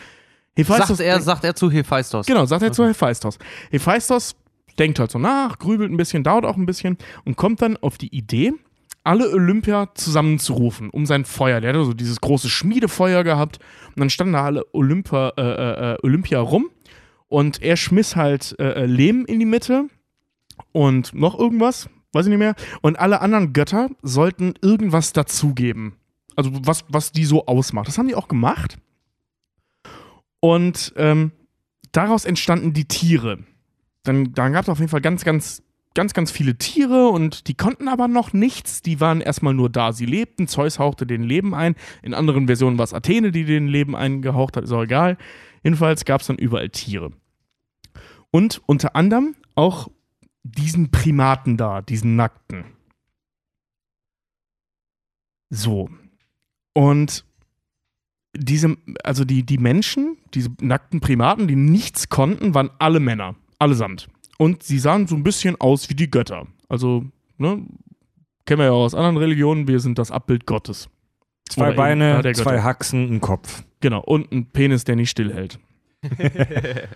Hephaistos 0.57 0.97
Sagt 0.97 1.07
er, 1.07 1.21
sagt 1.21 1.43
er 1.45 1.55
zu 1.55 1.71
Hephaistos. 1.71 2.25
Genau, 2.25 2.45
sagt 2.45 2.63
er 2.63 2.73
zu 2.73 2.85
Hephaistos. 2.85 3.39
Hephaistos 3.71 4.35
denkt 4.77 4.99
halt 4.99 5.11
so 5.11 5.19
nach, 5.19 5.59
grübelt 5.59 5.91
ein 5.91 5.97
bisschen, 5.97 6.23
dauert 6.23 6.45
auch 6.45 6.57
ein 6.57 6.65
bisschen 6.65 6.97
und 7.25 7.37
kommt 7.37 7.61
dann 7.61 7.77
auf 7.77 7.97
die 7.97 8.13
Idee, 8.15 8.53
alle 9.03 9.31
Olympia 9.31 9.89
zusammenzurufen 9.95 10.89
um 10.89 11.05
sein 11.05 11.25
Feuer. 11.25 11.61
Der 11.61 11.73
hat 11.73 11.85
so 11.85 11.93
dieses 11.93 12.21
große 12.21 12.49
Schmiedefeuer 12.49 13.23
gehabt 13.23 13.59
und 13.89 13.99
dann 13.99 14.09
standen 14.09 14.33
da 14.33 14.45
alle 14.45 14.65
Olympia, 14.73 15.33
äh, 15.37 15.93
äh, 15.93 15.97
Olympia 16.03 16.39
rum 16.39 16.69
und 17.27 17.61
er 17.61 17.77
schmiss 17.77 18.15
halt 18.15 18.55
äh, 18.59 18.83
äh, 18.83 18.85
Lehm 18.85 19.25
in 19.25 19.39
die 19.39 19.45
Mitte 19.45 19.85
und 20.71 21.13
noch 21.13 21.37
irgendwas, 21.37 21.89
weiß 22.13 22.25
ich 22.25 22.29
nicht 22.29 22.39
mehr. 22.39 22.55
Und 22.81 22.99
alle 22.99 23.21
anderen 23.21 23.53
Götter 23.53 23.89
sollten 24.01 24.55
irgendwas 24.61 25.13
dazugeben. 25.13 25.95
Also 26.35 26.51
was, 26.53 26.85
was 26.89 27.11
die 27.11 27.25
so 27.25 27.45
ausmacht. 27.45 27.87
Das 27.87 27.97
haben 27.97 28.07
die 28.07 28.15
auch 28.15 28.27
gemacht. 28.27 28.77
Und 30.39 30.93
ähm, 30.95 31.31
daraus 31.91 32.25
entstanden 32.25 32.73
die 32.73 32.85
Tiere. 32.85 33.39
Dann, 34.03 34.33
dann 34.33 34.53
gab 34.53 34.63
es 34.63 34.69
auf 34.69 34.79
jeden 34.79 34.89
Fall 34.89 35.01
ganz, 35.01 35.23
ganz, 35.23 35.61
ganz, 35.95 36.13
ganz 36.13 36.31
viele 36.31 36.57
Tiere 36.57 37.09
und 37.09 37.47
die 37.47 37.55
konnten 37.55 37.87
aber 37.87 38.07
noch 38.07 38.33
nichts. 38.33 38.81
Die 38.81 38.99
waren 38.99 39.21
erstmal 39.21 39.53
nur 39.53 39.69
da. 39.69 39.91
Sie 39.91 40.05
lebten, 40.05 40.47
Zeus 40.47 40.79
hauchte 40.79 41.05
den 41.05 41.23
Leben 41.23 41.53
ein. 41.53 41.75
In 42.03 42.13
anderen 42.13 42.47
Versionen 42.47 42.77
war 42.77 42.83
es 42.83 42.93
Athene, 42.93 43.31
die 43.31 43.45
den 43.45 43.67
Leben 43.67 43.95
eingehaucht 43.95 44.55
hat, 44.57 44.63
ist 44.63 44.71
auch 44.71 44.83
egal. 44.83 45.17
Jedenfalls 45.63 46.05
gab 46.05 46.21
es 46.21 46.27
dann 46.27 46.37
überall 46.37 46.69
Tiere. 46.69 47.11
Und 48.31 48.61
unter 48.65 48.95
anderem 48.95 49.35
auch 49.55 49.89
diesen 50.43 50.91
Primaten 50.91 51.57
da, 51.57 51.81
diesen 51.81 52.15
Nackten. 52.15 52.65
So. 55.49 55.89
Und 56.73 57.25
diese, 58.37 58.77
also 59.03 59.25
die, 59.25 59.43
die 59.43 59.57
Menschen, 59.57 60.17
diese 60.33 60.49
nackten 60.61 61.01
Primaten, 61.01 61.47
die 61.47 61.55
nichts 61.55 62.09
konnten, 62.09 62.53
waren 62.53 62.69
alle 62.77 62.99
Männer. 62.99 63.35
Allesamt. 63.57 64.07
Und 64.41 64.63
sie 64.63 64.79
sahen 64.79 65.05
so 65.05 65.15
ein 65.15 65.23
bisschen 65.23 65.59
aus 65.59 65.89
wie 65.89 65.95
die 65.95 66.09
Götter. 66.09 66.47
Also, 66.69 67.03
ne, 67.37 67.61
kennen 68.45 68.59
wir 68.59 68.67
ja 68.67 68.71
auch 68.71 68.85
aus 68.85 68.95
anderen 68.95 69.17
Religionen, 69.17 69.67
wir 69.67 69.81
sind 69.81 69.99
das 69.99 70.11
Abbild 70.11 70.45
Gottes. 70.45 70.89
Zwei 71.49 71.61
Oder 71.61 71.69
eben, 71.71 71.77
Beine, 71.77 72.21
der 72.21 72.33
zwei. 72.33 72.61
Haxen, 72.61 73.15
ein 73.15 73.19
Kopf. 73.19 73.63
Genau, 73.81 73.99
und 73.99 74.31
ein 74.31 74.45
Penis, 74.45 74.85
der 74.85 74.95
nicht 74.95 75.09
stillhält. 75.09 75.59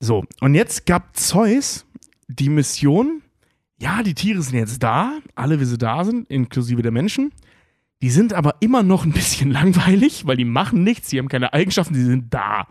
so, 0.00 0.24
und 0.40 0.54
jetzt 0.54 0.86
gab 0.86 1.16
Zeus 1.16 1.84
die 2.28 2.48
Mission, 2.48 3.22
ja, 3.80 4.04
die 4.04 4.14
Tiere 4.14 4.40
sind 4.42 4.56
jetzt 4.56 4.80
da, 4.80 5.18
alle 5.34 5.58
wie 5.58 5.64
sie 5.64 5.78
da 5.78 6.04
sind, 6.04 6.30
inklusive 6.30 6.82
der 6.82 6.92
Menschen. 6.92 7.32
Die 8.02 8.10
sind 8.10 8.34
aber 8.34 8.54
immer 8.60 8.84
noch 8.84 9.04
ein 9.04 9.12
bisschen 9.12 9.50
langweilig, 9.52 10.26
weil 10.26 10.36
die 10.36 10.44
machen 10.44 10.84
nichts, 10.84 11.08
die 11.08 11.18
haben 11.18 11.28
keine 11.28 11.52
Eigenschaften, 11.52 11.94
die 11.94 12.04
sind 12.04 12.32
da. 12.32 12.68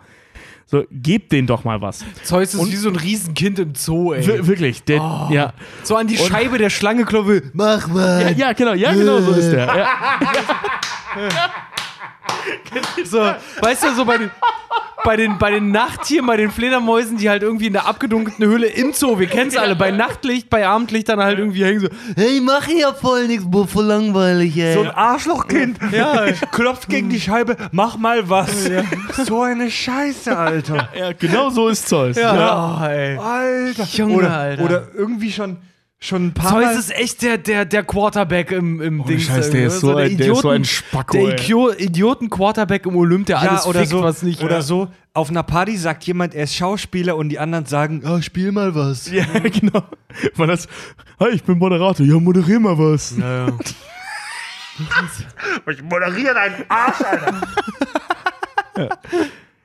So, 0.72 0.84
gebt 0.92 1.32
denen 1.32 1.48
doch 1.48 1.64
mal 1.64 1.82
was. 1.82 2.06
Zeus 2.24 2.54
ist 2.54 2.60
Und- 2.60 2.72
wie 2.72 2.76
so 2.76 2.90
ein 2.90 2.96
Riesenkind 2.96 3.58
im 3.58 3.74
Zoo, 3.74 4.14
ey. 4.14 4.24
Wir, 4.28 4.46
wirklich, 4.46 4.84
der, 4.84 5.02
Oh. 5.02 5.28
ja. 5.34 5.54
So 5.82 5.96
an 5.96 6.06
die 6.06 6.16
Und- 6.18 6.28
Scheibe 6.28 6.60
der 6.60 6.70
Schlange 6.70 7.06
klopfe. 7.06 7.42
Mach 7.54 7.88
mal. 7.88 8.22
ja. 8.22 8.30
Ja, 8.30 8.54
genau, 8.54 8.74
ja, 8.74 8.94
genau 8.94 9.20
so 9.20 9.32
ist 9.32 9.50
der. 9.52 9.66
Ja. 9.66 9.88
So, 13.06 13.20
weißt 13.62 13.84
du, 13.84 13.96
so 13.96 14.06
bei 14.06 14.18
den, 14.18 14.32
bei 15.04 15.16
den, 15.16 15.38
bei 15.38 15.52
den 15.52 15.72
Nachttieren, 15.72 16.26
bei 16.28 16.38
den 16.38 16.52
Fledermäusen, 16.52 17.18
die 17.18 17.30
halt 17.30 17.42
irgendwie 17.42 17.68
in 17.68 17.74
der 17.74 17.88
abgedunkelten 17.88 18.46
Höhle 18.46 18.68
im 18.68 18.94
Zoo, 18.94 19.18
wir 19.20 19.28
kennen 19.28 19.50
es 19.50 19.58
alle, 19.58 19.76
bei 19.76 19.92
Nachtlicht, 19.92 20.50
bei 20.50 20.68
Abendlicht 20.68 21.10
dann 21.10 21.20
halt 21.20 21.40
irgendwie 21.40 21.64
hängen 21.64 21.80
so, 21.80 21.88
hey, 22.16 22.40
mach 22.42 22.66
hier 22.66 22.94
voll 22.94 23.28
nix, 23.28 23.44
boah, 23.46 23.68
voll 23.68 23.86
langweilig, 23.86 24.58
ey. 24.58 24.74
So 24.74 24.82
ein 24.82 24.92
Arschlochkind. 24.92 25.80
Ja. 25.92 26.26
Klopft 26.52 26.90
gegen 26.90 27.10
die 27.10 27.20
Scheibe, 27.20 27.56
mach 27.72 27.98
mal 27.98 28.30
was. 28.30 28.70
So 29.26 29.42
eine 29.42 29.72
Scheiße, 29.72 30.38
Alter. 30.38 30.90
ja, 30.98 31.12
genau 31.14 31.50
so 31.50 31.70
ist 31.70 31.88
Zeus. 31.88 32.16
ja, 32.18 32.88
ey. 32.88 33.18
Alter. 33.18 33.86
Junge, 33.92 34.14
oder, 34.16 34.38
Alter. 34.38 34.64
oder 34.64 34.88
irgendwie 34.94 35.32
schon, 35.32 35.58
schon 36.02 36.28
ein 36.28 36.34
paar 36.34 36.52
Zeus 36.52 36.64
Mal. 36.66 36.80
ist 36.80 36.92
echt 36.96 37.22
der, 37.22 37.38
der, 37.38 37.66
der 37.66 37.84
Quarterback 37.84 38.52
im, 38.52 38.82
im 38.82 39.04
Ding. 39.06 39.20
Scheiß, 39.20 39.50
der 39.50 39.68
ist 39.68 39.82
so 39.82 39.96
ein- 39.96 40.16
der 40.18 40.32
ist 40.32 40.42
so 40.42 40.50
ein 40.50 40.64
Spacko, 40.64 41.18
Der 41.28 41.38
Idioten-Quarterback 41.80 42.86
im 42.86 42.96
Olymp, 42.96 43.26
der 43.26 43.38
ja, 43.42 43.50
alles 43.50 43.66
oder 43.66 43.80
fickt, 43.82 43.92
so, 43.92 44.02
was 44.04 44.24
nicht. 44.24 44.42
oder 44.42 44.62
so, 44.62 44.88
auf 45.14 45.30
einer 45.30 45.44
Party 45.44 45.76
sagt 45.76 46.04
jemand, 46.06 46.34
er 46.36 46.46
ist 46.46 46.56
Schauspieler 46.56 47.18
und 47.18 47.30
die 47.30 47.38
anderen 47.40 47.66
sagen, 47.66 48.02
oh, 48.06 48.22
spiel 48.22 48.52
mal 48.54 48.74
was. 48.76 49.12
Ja, 49.12 49.26
genau. 49.44 49.84
Weil 50.36 50.48
das, 50.48 50.68
hi, 51.20 51.30
ich 51.34 51.44
bin 51.44 51.58
Moderator. 51.58 52.06
Ja, 52.06 52.16
moderier 52.20 52.60
mal 52.60 52.78
was. 52.78 53.16
Ja, 53.18 53.48
ja. 53.48 53.58
Ich 55.70 55.82
moderiere 55.84 56.34
deinen 56.34 56.64
Arsch, 56.70 57.02
Alter. 57.02 57.42
Ja, 58.78 58.88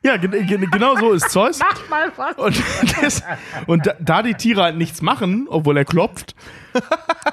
gen 0.05 0.70
genau 0.70 0.97
so 0.97 1.12
ist 1.12 1.31
Zeus. 1.31 1.58
Mach 1.60 1.89
mal 1.89 2.12
was. 2.16 2.36
Und, 2.36 2.62
das, 3.00 3.23
und 3.66 3.86
da, 3.86 3.94
da 3.99 4.23
die 4.23 4.34
Tiere 4.34 4.62
halt 4.62 4.76
nichts 4.76 5.02
machen, 5.02 5.47
obwohl 5.49 5.76
er 5.76 5.84
klopft, 5.84 6.34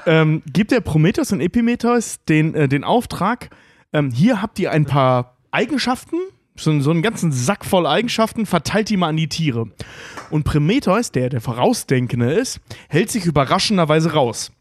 ähm, 0.06 0.42
gibt 0.52 0.72
der 0.72 0.82
Prometheus 0.82 1.32
und 1.32 1.42
Epimetheus 1.42 2.24
den, 2.28 2.56
äh, 2.56 2.68
den 2.68 2.84
Auftrag, 2.84 3.50
ähm, 3.94 4.12
hier 4.12 4.42
habt 4.42 4.58
ihr 4.60 4.72
ein 4.72 4.86
paar 4.86 5.38
Eigenschaften, 5.52 6.16
so, 6.56 6.80
so 6.80 6.92
einen 6.92 7.02
ganzen 7.02 7.32
Sack 7.32 7.66
voll 7.66 7.86
Eigenschaften, 7.86 8.46
verteilt 8.46 8.90
die 8.90 8.98
mal 8.98 9.10
an 9.10 9.18
die 9.18 9.28
Tiere. 9.28 9.68
Und 10.30 10.44
Prometheus, 10.44 11.12
der 11.12 11.30
der 11.30 11.42
Vorausdenkende 11.42 12.32
ist, 12.32 12.62
hält 12.88 13.12
sich 13.12 13.26
überraschenderweise 13.26 14.14
raus. 14.14 14.52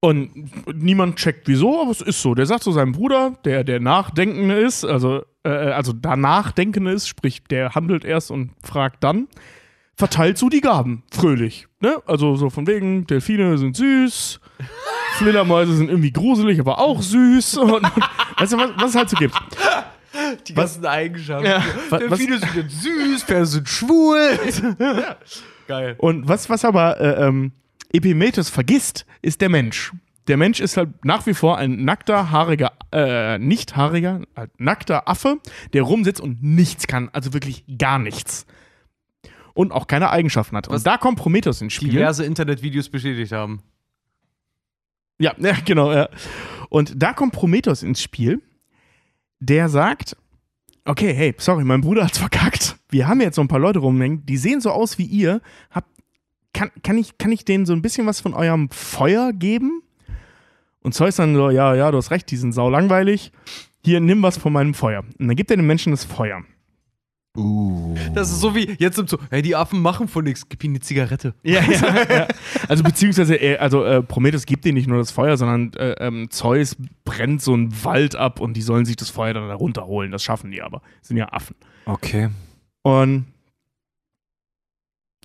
Und 0.00 0.30
niemand 0.76 1.16
checkt 1.16 1.48
wieso, 1.48 1.82
aber 1.82 1.90
es 1.90 2.00
ist 2.00 2.22
so. 2.22 2.34
Der 2.36 2.46
sagt 2.46 2.62
zu 2.62 2.70
seinem 2.70 2.92
Bruder, 2.92 3.32
der 3.44 3.64
der 3.64 3.80
Nachdenkende 3.80 4.54
ist, 4.56 4.84
also, 4.84 5.22
äh, 5.42 5.48
also 5.48 5.92
danach 5.92 6.52
Denkende 6.52 6.92
ist, 6.92 7.08
sprich, 7.08 7.42
der 7.44 7.74
handelt 7.74 8.04
erst 8.04 8.30
und 8.30 8.52
fragt 8.62 9.02
dann, 9.02 9.26
verteilt 9.96 10.38
so 10.38 10.48
die 10.48 10.60
Gaben, 10.60 11.02
fröhlich. 11.10 11.66
Ne? 11.80 11.96
Also 12.06 12.36
so 12.36 12.48
von 12.48 12.68
wegen, 12.68 13.08
Delfine 13.08 13.58
sind 13.58 13.76
süß, 13.76 14.38
Fledermäuse 15.16 15.74
sind 15.74 15.88
irgendwie 15.90 16.12
gruselig, 16.12 16.60
aber 16.60 16.78
auch 16.78 17.02
süß. 17.02 17.56
Und, 17.56 17.72
und, 17.72 17.82
weißt 18.38 18.52
du, 18.52 18.56
was, 18.58 18.70
was 18.76 18.90
es 18.90 18.96
halt 18.96 19.10
so 19.10 19.16
gibt? 19.16 19.34
Die 20.46 20.54
ganzen 20.54 20.86
Eigenschaften. 20.86 21.46
Ja. 21.46 21.60
Was- 21.90 22.00
was- 22.02 22.18
Delfine 22.18 22.38
sind 22.38 22.54
jetzt 22.54 22.82
süß, 22.82 23.24
Pferde 23.24 23.46
sind 23.46 23.68
schwul. 23.68 24.38
Geil. 25.66 25.96
Und 25.98 26.28
was, 26.28 26.48
was 26.48 26.64
aber 26.64 27.00
äh, 27.00 27.26
ähm, 27.26 27.50
Epimetheus 27.92 28.50
vergisst, 28.50 29.06
ist 29.22 29.40
der 29.40 29.48
Mensch. 29.48 29.92
Der 30.26 30.36
Mensch 30.36 30.60
ist 30.60 30.76
halt 30.76 31.04
nach 31.04 31.26
wie 31.26 31.32
vor 31.32 31.56
ein 31.56 31.84
nackter, 31.84 32.30
haariger, 32.30 32.72
äh, 32.92 33.38
nicht 33.38 33.76
haariger, 33.76 34.20
halt 34.36 34.50
nackter 34.60 35.08
Affe, 35.08 35.38
der 35.72 35.82
rumsitzt 35.82 36.20
und 36.20 36.42
nichts 36.42 36.86
kann. 36.86 37.08
Also 37.12 37.32
wirklich 37.32 37.64
gar 37.78 37.98
nichts. 37.98 38.46
Und 39.54 39.72
auch 39.72 39.86
keine 39.86 40.10
Eigenschaften 40.10 40.56
hat. 40.56 40.68
Was 40.68 40.80
Und 40.80 40.86
da 40.86 40.98
kommt 40.98 41.18
Prometheus 41.18 41.62
ins 41.62 41.72
Spiel. 41.72 41.88
Diverse 41.88 42.24
Internetvideos 42.24 42.90
bestätigt 42.90 43.32
haben. 43.32 43.62
Ja, 45.18 45.34
ja, 45.38 45.54
genau. 45.64 45.92
Ja. 45.92 46.08
Und 46.68 47.02
da 47.02 47.14
kommt 47.14 47.32
Prometheus 47.32 47.82
ins 47.82 48.02
Spiel, 48.02 48.42
der 49.40 49.68
sagt, 49.70 50.16
okay, 50.84 51.12
hey, 51.14 51.34
sorry, 51.38 51.64
mein 51.64 51.80
Bruder 51.80 52.04
hat's 52.04 52.18
verkackt. 52.18 52.76
Wir 52.90 53.08
haben 53.08 53.20
jetzt 53.20 53.36
so 53.36 53.40
ein 53.42 53.48
paar 53.48 53.58
Leute 53.58 53.78
rumhängen, 53.78 54.24
die 54.26 54.36
sehen 54.36 54.60
so 54.60 54.70
aus 54.70 54.98
wie 54.98 55.04
ihr. 55.04 55.40
Habt, 55.70 55.88
kann, 56.52 56.70
kann, 56.82 56.98
ich, 56.98 57.18
kann 57.18 57.32
ich 57.32 57.44
denen 57.44 57.66
so 57.66 57.72
ein 57.72 57.82
bisschen 57.82 58.06
was 58.06 58.20
von 58.20 58.34
eurem 58.34 58.68
Feuer 58.70 59.32
geben? 59.32 59.82
Und 60.80 60.94
Zeus 60.94 61.16
dann 61.16 61.34
so, 61.34 61.50
ja, 61.50 61.74
ja, 61.74 61.90
du 61.90 61.98
hast 61.98 62.10
recht, 62.10 62.30
die 62.30 62.36
sind 62.36 62.52
sau 62.52 62.70
langweilig. 62.70 63.32
Hier, 63.84 64.00
nimm 64.00 64.22
was 64.22 64.38
von 64.38 64.52
meinem 64.52 64.74
Feuer. 64.74 65.04
Und 65.18 65.28
dann 65.28 65.36
gibt 65.36 65.50
er 65.50 65.56
den 65.56 65.66
Menschen 65.66 65.90
das 65.92 66.04
Feuer. 66.04 66.42
Das 68.14 68.30
ist 68.32 68.40
so 68.40 68.54
wie 68.56 68.74
jetzt 68.78 68.98
im 68.98 69.06
Zoo. 69.06 69.18
Hey, 69.30 69.42
die 69.42 69.54
Affen 69.54 69.80
machen 69.80 70.08
von 70.08 70.24
nichts. 70.24 70.48
Gib 70.48 70.64
ihnen 70.64 70.74
eine 70.74 70.80
Zigarette. 70.80 71.34
Ja, 71.44 71.60
ja, 71.62 72.02
ja. 72.16 72.28
Also 72.68 72.82
beziehungsweise, 72.82 73.36
er- 73.36 73.60
also 73.62 73.84
äh, 73.84 74.02
Prometheus 74.02 74.44
gibt 74.44 74.64
ihnen 74.66 74.74
nicht 74.74 74.88
nur 74.88 74.98
das 74.98 75.12
Feuer, 75.12 75.36
sondern 75.36 75.72
äh, 75.74 75.92
ähm, 76.04 76.30
Zeus 76.30 76.76
brennt 77.04 77.40
so 77.42 77.52
einen 77.54 77.72
Wald 77.84 78.16
ab 78.16 78.40
und 78.40 78.54
die 78.56 78.62
sollen 78.62 78.84
sich 78.86 78.96
das 78.96 79.10
Feuer 79.10 79.34
dann 79.34 79.46
da 79.46 79.54
runterholen. 79.54 80.10
Das 80.10 80.24
schaffen 80.24 80.50
die 80.50 80.62
aber. 80.62 80.82
Sind 81.00 81.16
ja 81.16 81.26
Affen. 81.32 81.54
Okay. 81.84 82.28
Und 82.82 83.26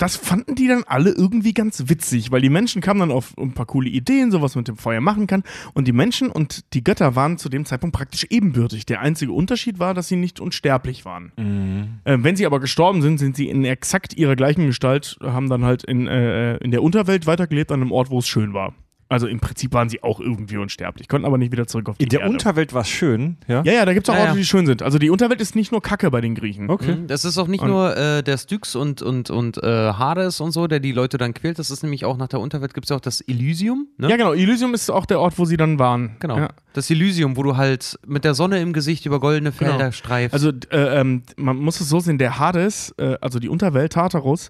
das 0.03 0.17
fanden 0.17 0.55
die 0.55 0.67
dann 0.67 0.83
alle 0.85 1.11
irgendwie 1.11 1.53
ganz 1.53 1.87
witzig, 1.87 2.29
weil 2.29 2.41
die 2.41 2.49
Menschen 2.49 2.81
kamen 2.81 2.99
dann 2.99 3.11
auf 3.11 3.37
ein 3.37 3.53
paar 3.53 3.65
coole 3.65 3.87
Ideen, 3.87 4.31
so 4.31 4.41
was 4.41 4.53
man 4.53 4.63
mit 4.63 4.67
dem 4.67 4.75
Feuer 4.75 4.99
machen 4.99 5.27
kann. 5.27 5.43
Und 5.73 5.87
die 5.87 5.93
Menschen 5.93 6.29
und 6.29 6.73
die 6.73 6.83
Götter 6.83 7.15
waren 7.15 7.37
zu 7.37 7.47
dem 7.47 7.63
Zeitpunkt 7.63 7.95
praktisch 7.95 8.27
ebenbürtig. 8.29 8.85
Der 8.85 8.99
einzige 8.99 9.31
Unterschied 9.31 9.79
war, 9.79 9.93
dass 9.93 10.09
sie 10.09 10.17
nicht 10.17 10.41
unsterblich 10.41 11.05
waren. 11.05 11.31
Mhm. 11.37 11.99
Äh, 12.03 12.17
wenn 12.19 12.35
sie 12.35 12.45
aber 12.45 12.59
gestorben 12.59 13.01
sind, 13.01 13.17
sind 13.17 13.37
sie 13.37 13.47
in 13.47 13.63
exakt 13.63 14.13
ihrer 14.13 14.35
gleichen 14.35 14.65
Gestalt, 14.65 15.17
haben 15.23 15.47
dann 15.47 15.63
halt 15.63 15.85
in, 15.85 16.05
äh, 16.07 16.57
in 16.57 16.71
der 16.71 16.83
Unterwelt 16.83 17.25
weitergelebt, 17.25 17.71
an 17.71 17.81
einem 17.81 17.93
Ort, 17.93 18.09
wo 18.09 18.19
es 18.19 18.27
schön 18.27 18.53
war. 18.53 18.73
Also 19.13 19.27
im 19.27 19.39
Prinzip 19.39 19.73
waren 19.73 19.87
sie 19.89 20.03
auch 20.03 20.19
irgendwie 20.19 20.57
unsterblich, 20.57 21.07
konnten 21.07 21.25
aber 21.25 21.37
nicht 21.37 21.51
wieder 21.51 21.67
zurück 21.67 21.89
auf 21.89 21.97
die 21.97 22.03
In 22.03 22.09
der 22.09 22.21
Erde. 22.21 22.31
Unterwelt 22.33 22.73
war 22.73 22.81
es 22.81 22.89
schön, 22.89 23.37
ja? 23.47 23.61
ja, 23.63 23.73
ja, 23.73 23.85
da 23.85 23.93
gibt 23.93 24.07
es 24.07 24.13
auch 24.13 24.17
Ja, 24.17 24.25
Orte, 24.25 24.37
die 24.37 24.45
schön 24.45 24.65
sind. 24.65 24.81
Also 24.81 24.97
die 24.99 25.09
Unterwelt 25.09 25.39
ist 25.41 25.55
nicht 25.55 25.71
nur 25.71 25.81
Kacke 25.81 26.11
bei 26.11 26.19
den 26.21 26.35
Griechen. 26.35 26.69
Okay. 26.69 26.95
Mhm. 26.95 27.07
Das 27.07 27.23
ist 27.25 27.37
auch 27.37 27.47
nicht 27.47 27.61
Und- 27.63 27.69
nur 27.69 27.95
äh, 27.95 28.23
der 28.23 28.37
Styx 28.37 28.75
und, 28.75 29.01
und, 29.01 29.29
und 29.29 29.57
äh, 29.63 29.67
Hades 29.93 30.39
und 30.41 30.51
so, 30.51 30.67
der 30.67 30.79
die 30.79 30.91
Leute 30.91 31.17
dann 31.17 31.33
quält. 31.33 31.59
Das 31.59 31.71
ist 31.71 31.83
nämlich 31.83 32.05
auch 32.05 32.17
nach 32.17 32.27
der 32.27 32.39
Unterwelt 32.39 32.73
gibt 32.73 32.85
es 32.85 32.89
ja 32.89 32.95
auch 32.97 33.01
das 33.01 33.21
Elysium. 33.21 33.87
Ne? 33.97 34.09
Ja, 34.09 34.17
genau. 34.17 34.33
Elysium 34.33 34.73
ist 34.73 34.89
auch 34.89 35.05
der 35.05 35.19
Ort, 35.19 35.37
wo 35.37 35.45
sie 35.45 35.57
dann 35.57 35.79
waren. 35.79 36.15
Genau. 36.19 36.37
Ja. 36.37 36.49
Das 36.73 36.89
Elysium, 36.89 37.37
wo 37.37 37.43
du 37.43 37.55
halt 37.57 37.99
mit 38.07 38.23
der 38.23 38.33
Sonne 38.33 38.59
im 38.59 38.73
Gesicht 38.73 39.05
über 39.05 39.19
goldene 39.19 39.51
Felder 39.51 39.77
Genau. 39.77 39.91
streifst. 39.91 40.33
Also 40.33 40.49
äh, 40.71 40.99
ähm, 40.99 41.23
man 41.37 41.57
muss 41.57 41.79
es 41.79 41.89
so 41.89 41.99
sehen, 41.99 42.17
der 42.17 42.39
Hades, 42.39 42.93
äh, 42.97 43.15
also 43.21 43.39
die 43.39 43.49
Unterwelt 43.49 43.93
Tartarus, 43.93 44.49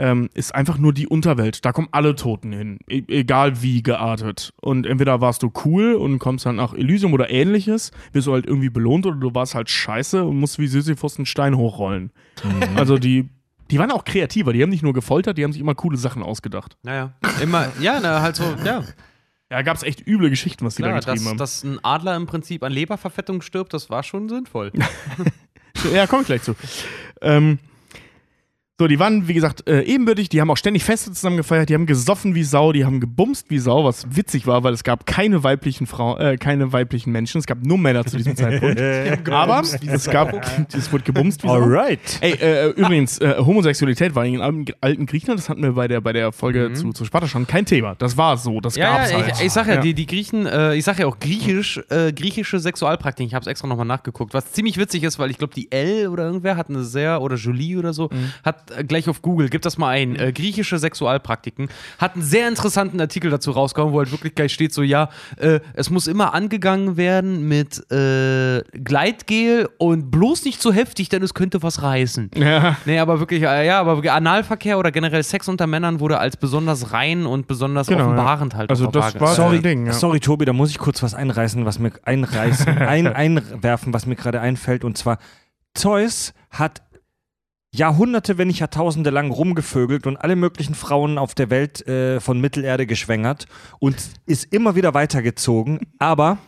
ähm, 0.00 0.30
ist 0.32 0.54
einfach 0.54 0.78
nur 0.78 0.94
die 0.94 1.06
Unterwelt. 1.06 1.64
Da 1.64 1.72
kommen 1.72 1.88
alle 1.92 2.16
Toten 2.16 2.52
hin, 2.52 2.78
e 2.88 3.02
egal 3.08 3.60
wie 3.62 3.82
geartet. 3.82 4.54
Und 4.62 4.86
entweder 4.86 5.20
warst 5.20 5.42
du 5.42 5.52
cool 5.66 5.94
und 5.94 6.18
kommst 6.18 6.46
dann 6.46 6.56
nach 6.56 6.72
Elysium 6.72 7.12
oder 7.12 7.30
ähnliches, 7.30 7.90
wirst 8.12 8.26
du 8.26 8.32
halt 8.32 8.46
irgendwie 8.46 8.70
belohnt 8.70 9.04
oder 9.04 9.16
du 9.16 9.34
warst 9.34 9.54
halt 9.54 9.68
scheiße 9.68 10.24
und 10.24 10.40
musst 10.40 10.58
wie 10.58 10.66
Sisyphus 10.66 11.18
einen 11.18 11.26
Stein 11.26 11.54
hochrollen. 11.56 12.10
Also 12.76 12.96
die, 12.96 13.28
die 13.70 13.78
waren 13.78 13.90
auch 13.90 14.04
kreativer, 14.04 14.54
die 14.54 14.62
haben 14.62 14.70
nicht 14.70 14.82
nur 14.82 14.94
gefoltert, 14.94 15.36
die 15.36 15.44
haben 15.44 15.52
sich 15.52 15.60
immer 15.60 15.74
coole 15.74 15.98
Sachen 15.98 16.22
ausgedacht. 16.22 16.78
naja. 16.82 17.12
Immer, 17.42 17.68
ja, 17.80 18.00
na, 18.00 18.22
halt 18.22 18.36
so, 18.36 18.44
ja. 18.64 18.82
Ja, 19.50 19.62
gab 19.62 19.76
es 19.76 19.82
echt 19.82 20.06
üble 20.06 20.30
Geschichten, 20.30 20.64
was 20.64 20.76
die 20.76 20.82
Klar, 20.82 20.94
da 20.94 21.00
getrieben 21.00 21.24
dass, 21.24 21.28
haben. 21.30 21.38
dass 21.38 21.64
ein 21.64 21.84
Adler 21.84 22.16
im 22.16 22.26
Prinzip 22.26 22.62
an 22.62 22.72
Leberverfettung 22.72 23.42
stirbt, 23.42 23.74
das 23.74 23.90
war 23.90 24.02
schon 24.02 24.28
sinnvoll. 24.28 24.72
Ja, 25.94 26.06
komm 26.06 26.22
ich 26.22 26.26
gleich 26.26 26.42
zu. 26.42 26.54
Ähm, 27.22 27.58
so, 28.80 28.88
die 28.88 28.98
waren, 28.98 29.28
wie 29.28 29.34
gesagt, 29.34 29.68
äh, 29.68 29.82
ebenbürtig, 29.82 30.30
die 30.30 30.40
haben 30.40 30.50
auch 30.50 30.56
ständig 30.56 30.84
Feste 30.84 31.12
zusammen 31.12 31.36
gefeiert, 31.36 31.68
die 31.68 31.74
haben 31.74 31.84
gesoffen 31.84 32.34
wie 32.34 32.44
Sau, 32.44 32.72
die 32.72 32.86
haben 32.86 32.98
gebumst 32.98 33.50
wie 33.50 33.58
Sau, 33.58 33.84
was 33.84 34.06
witzig 34.16 34.46
war, 34.46 34.64
weil 34.64 34.72
es 34.72 34.84
gab 34.84 35.04
keine 35.04 35.44
weiblichen 35.44 35.86
Frauen, 35.86 36.18
äh, 36.18 36.36
keine 36.38 36.72
weiblichen 36.72 37.12
Menschen, 37.12 37.40
es 37.40 37.46
gab 37.46 37.62
nur 37.62 37.76
Männer 37.76 38.06
zu 38.06 38.16
diesem 38.16 38.36
Zeitpunkt. 38.36 38.80
Aber 39.30 39.60
es 39.60 40.08
gab, 40.10 40.32
es 40.74 40.90
wurde 40.90 41.04
gebumst 41.04 41.42
wie 41.42 41.48
Sau. 41.48 41.54
Alright. 41.56 42.00
Ey, 42.22 42.32
äh, 42.32 42.68
übrigens, 42.70 43.18
äh, 43.18 43.34
Homosexualität 43.38 44.14
war 44.14 44.24
in 44.24 44.32
den 44.40 44.74
alten, 44.80 45.04
Griechenland, 45.04 45.38
das 45.38 45.50
hatten 45.50 45.62
wir 45.62 45.72
bei 45.72 45.86
der, 45.86 46.00
bei 46.00 46.14
der 46.14 46.32
Folge 46.32 46.72
zu, 46.72 46.90
zu 46.94 47.04
Sparta 47.04 47.28
schon, 47.28 47.46
kein 47.46 47.66
Thema. 47.66 47.96
Das 47.96 48.16
war 48.16 48.38
so, 48.38 48.60
das 48.60 48.76
Mhm. 48.76 48.80
Ja, 48.80 48.96
gab's 48.96 49.10
ja, 49.10 49.16
halt. 49.18 49.32
ich, 49.36 49.44
ich 49.44 49.52
sag 49.52 49.66
ja, 49.66 49.74
Ja. 49.74 49.80
Die, 49.82 49.92
die 49.92 50.06
Griechen, 50.06 50.46
äh, 50.46 50.74
ich 50.74 50.84
sag 50.84 50.98
ja 50.98 51.06
auch 51.06 51.18
griechisch, 51.18 51.78
äh, 51.90 52.14
griechische 52.14 52.58
Sexualpraktiken, 52.60 53.26
ich 53.28 53.34
habe 53.34 53.42
es 53.42 53.46
extra 53.46 53.68
nochmal 53.68 53.84
nachgeguckt, 53.84 54.32
was 54.32 54.52
ziemlich 54.52 54.78
witzig 54.78 55.02
ist, 55.02 55.18
weil 55.18 55.30
ich 55.30 55.36
glaube, 55.36 55.52
die 55.54 55.70
L 55.70 56.08
oder 56.08 56.24
irgendwer 56.24 56.56
hat 56.56 56.70
eine 56.70 56.82
sehr, 56.84 57.20
oder 57.20 57.36
Julie 57.36 57.76
oder 57.78 57.92
so, 57.92 58.08
Mhm. 58.10 58.32
hat 58.44 58.69
äh, 58.69 58.69
gleich 58.86 59.08
auf 59.08 59.22
Google, 59.22 59.48
gibt 59.48 59.66
das 59.66 59.78
mal 59.78 59.88
ein, 59.88 60.16
äh, 60.16 60.32
griechische 60.32 60.78
Sexualpraktiken, 60.78 61.68
hat 61.98 62.14
einen 62.14 62.22
sehr 62.22 62.48
interessanten 62.48 63.00
Artikel 63.00 63.30
dazu 63.30 63.50
rausgekommen, 63.50 63.94
wo 63.94 63.98
halt 63.98 64.12
wirklich 64.12 64.34
gleich 64.34 64.52
steht 64.52 64.72
so, 64.72 64.82
ja, 64.82 65.10
äh, 65.36 65.60
es 65.74 65.90
muss 65.90 66.06
immer 66.06 66.34
angegangen 66.34 66.96
werden 66.96 67.48
mit 67.48 67.90
äh, 67.90 68.62
Gleitgel 68.72 69.68
und 69.78 70.10
bloß 70.10 70.44
nicht 70.44 70.60
zu 70.60 70.72
heftig, 70.72 71.08
denn 71.08 71.22
es 71.22 71.34
könnte 71.34 71.62
was 71.62 71.82
reißen. 71.82 72.30
Ja. 72.34 72.76
Nee, 72.84 72.98
aber 72.98 73.20
wirklich, 73.20 73.42
äh, 73.42 73.66
ja, 73.66 73.80
aber 73.80 74.00
Analverkehr 74.12 74.78
oder 74.78 74.90
generell 74.90 75.22
Sex 75.22 75.48
unter 75.48 75.66
Männern 75.66 76.00
wurde 76.00 76.18
als 76.18 76.36
besonders 76.36 76.92
rein 76.92 77.26
und 77.26 77.46
besonders 77.46 77.86
Genau, 77.86 78.04
offenbarend 78.04 78.54
halt 78.54 78.70
Also 78.70 78.86
das 78.86 79.18
war 79.20 79.28
so 79.28 79.42
Sorry, 79.42 79.56
ein 79.56 79.62
Ding, 79.62 79.86
ja. 79.86 79.92
sorry, 79.92 80.20
Tobi, 80.20 80.44
da 80.44 80.52
muss 80.52 80.70
ich 80.70 80.78
kurz 80.78 81.02
was 81.02 81.14
einreißen, 81.14 81.64
was 81.64 81.78
mir 81.78 81.92
einreißen, 82.04 82.68
ein, 82.78 83.06
einwerfen, 83.06 83.92
was 83.92 84.06
mir 84.06 84.16
gerade 84.16 84.40
einfällt. 84.40 84.84
Und 84.84 84.98
zwar, 84.98 85.18
Zeus 85.74 86.34
hat 86.50 86.82
Jahrhunderte, 87.72 88.36
wenn 88.36 88.48
nicht 88.48 88.58
Jahrtausende 88.60 89.10
lang 89.10 89.30
rumgevögelt 89.30 90.06
und 90.06 90.16
alle 90.16 90.34
möglichen 90.34 90.74
Frauen 90.74 91.18
auf 91.18 91.34
der 91.34 91.50
Welt 91.50 91.86
äh, 91.86 92.20
von 92.20 92.40
Mittelerde 92.40 92.86
geschwängert 92.86 93.46
und 93.78 93.96
ist 94.26 94.52
immer 94.52 94.74
wieder 94.74 94.92
weitergezogen. 94.94 95.80
Aber 95.98 96.38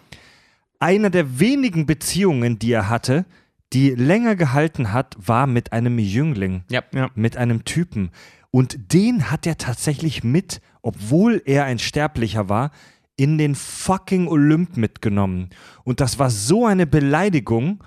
eine 0.80 1.10
der 1.10 1.38
wenigen 1.38 1.86
Beziehungen, 1.86 2.58
die 2.58 2.72
er 2.72 2.88
hatte, 2.88 3.24
die 3.72 3.90
länger 3.90 4.34
gehalten 4.34 4.92
hat, 4.92 5.16
war 5.18 5.46
mit 5.46 5.72
einem 5.72 5.98
Jüngling 5.98 6.64
Ja. 6.70 6.82
Ja. 6.92 7.10
mit 7.14 7.36
einem 7.36 7.64
Typen. 7.64 8.10
Und 8.50 8.92
den 8.92 9.30
hat 9.30 9.46
er 9.46 9.56
tatsächlich 9.56 10.24
mit, 10.24 10.60
obwohl 10.82 11.40
er 11.46 11.64
ein 11.64 11.78
Sterblicher 11.78 12.48
war, 12.48 12.72
in 13.16 13.38
den 13.38 13.54
fucking 13.54 14.26
Olymp 14.26 14.76
mitgenommen. 14.76 15.50
Und 15.84 16.00
das 16.00 16.18
war 16.18 16.30
so 16.30 16.66
eine 16.66 16.86
Beleidigung 16.86 17.82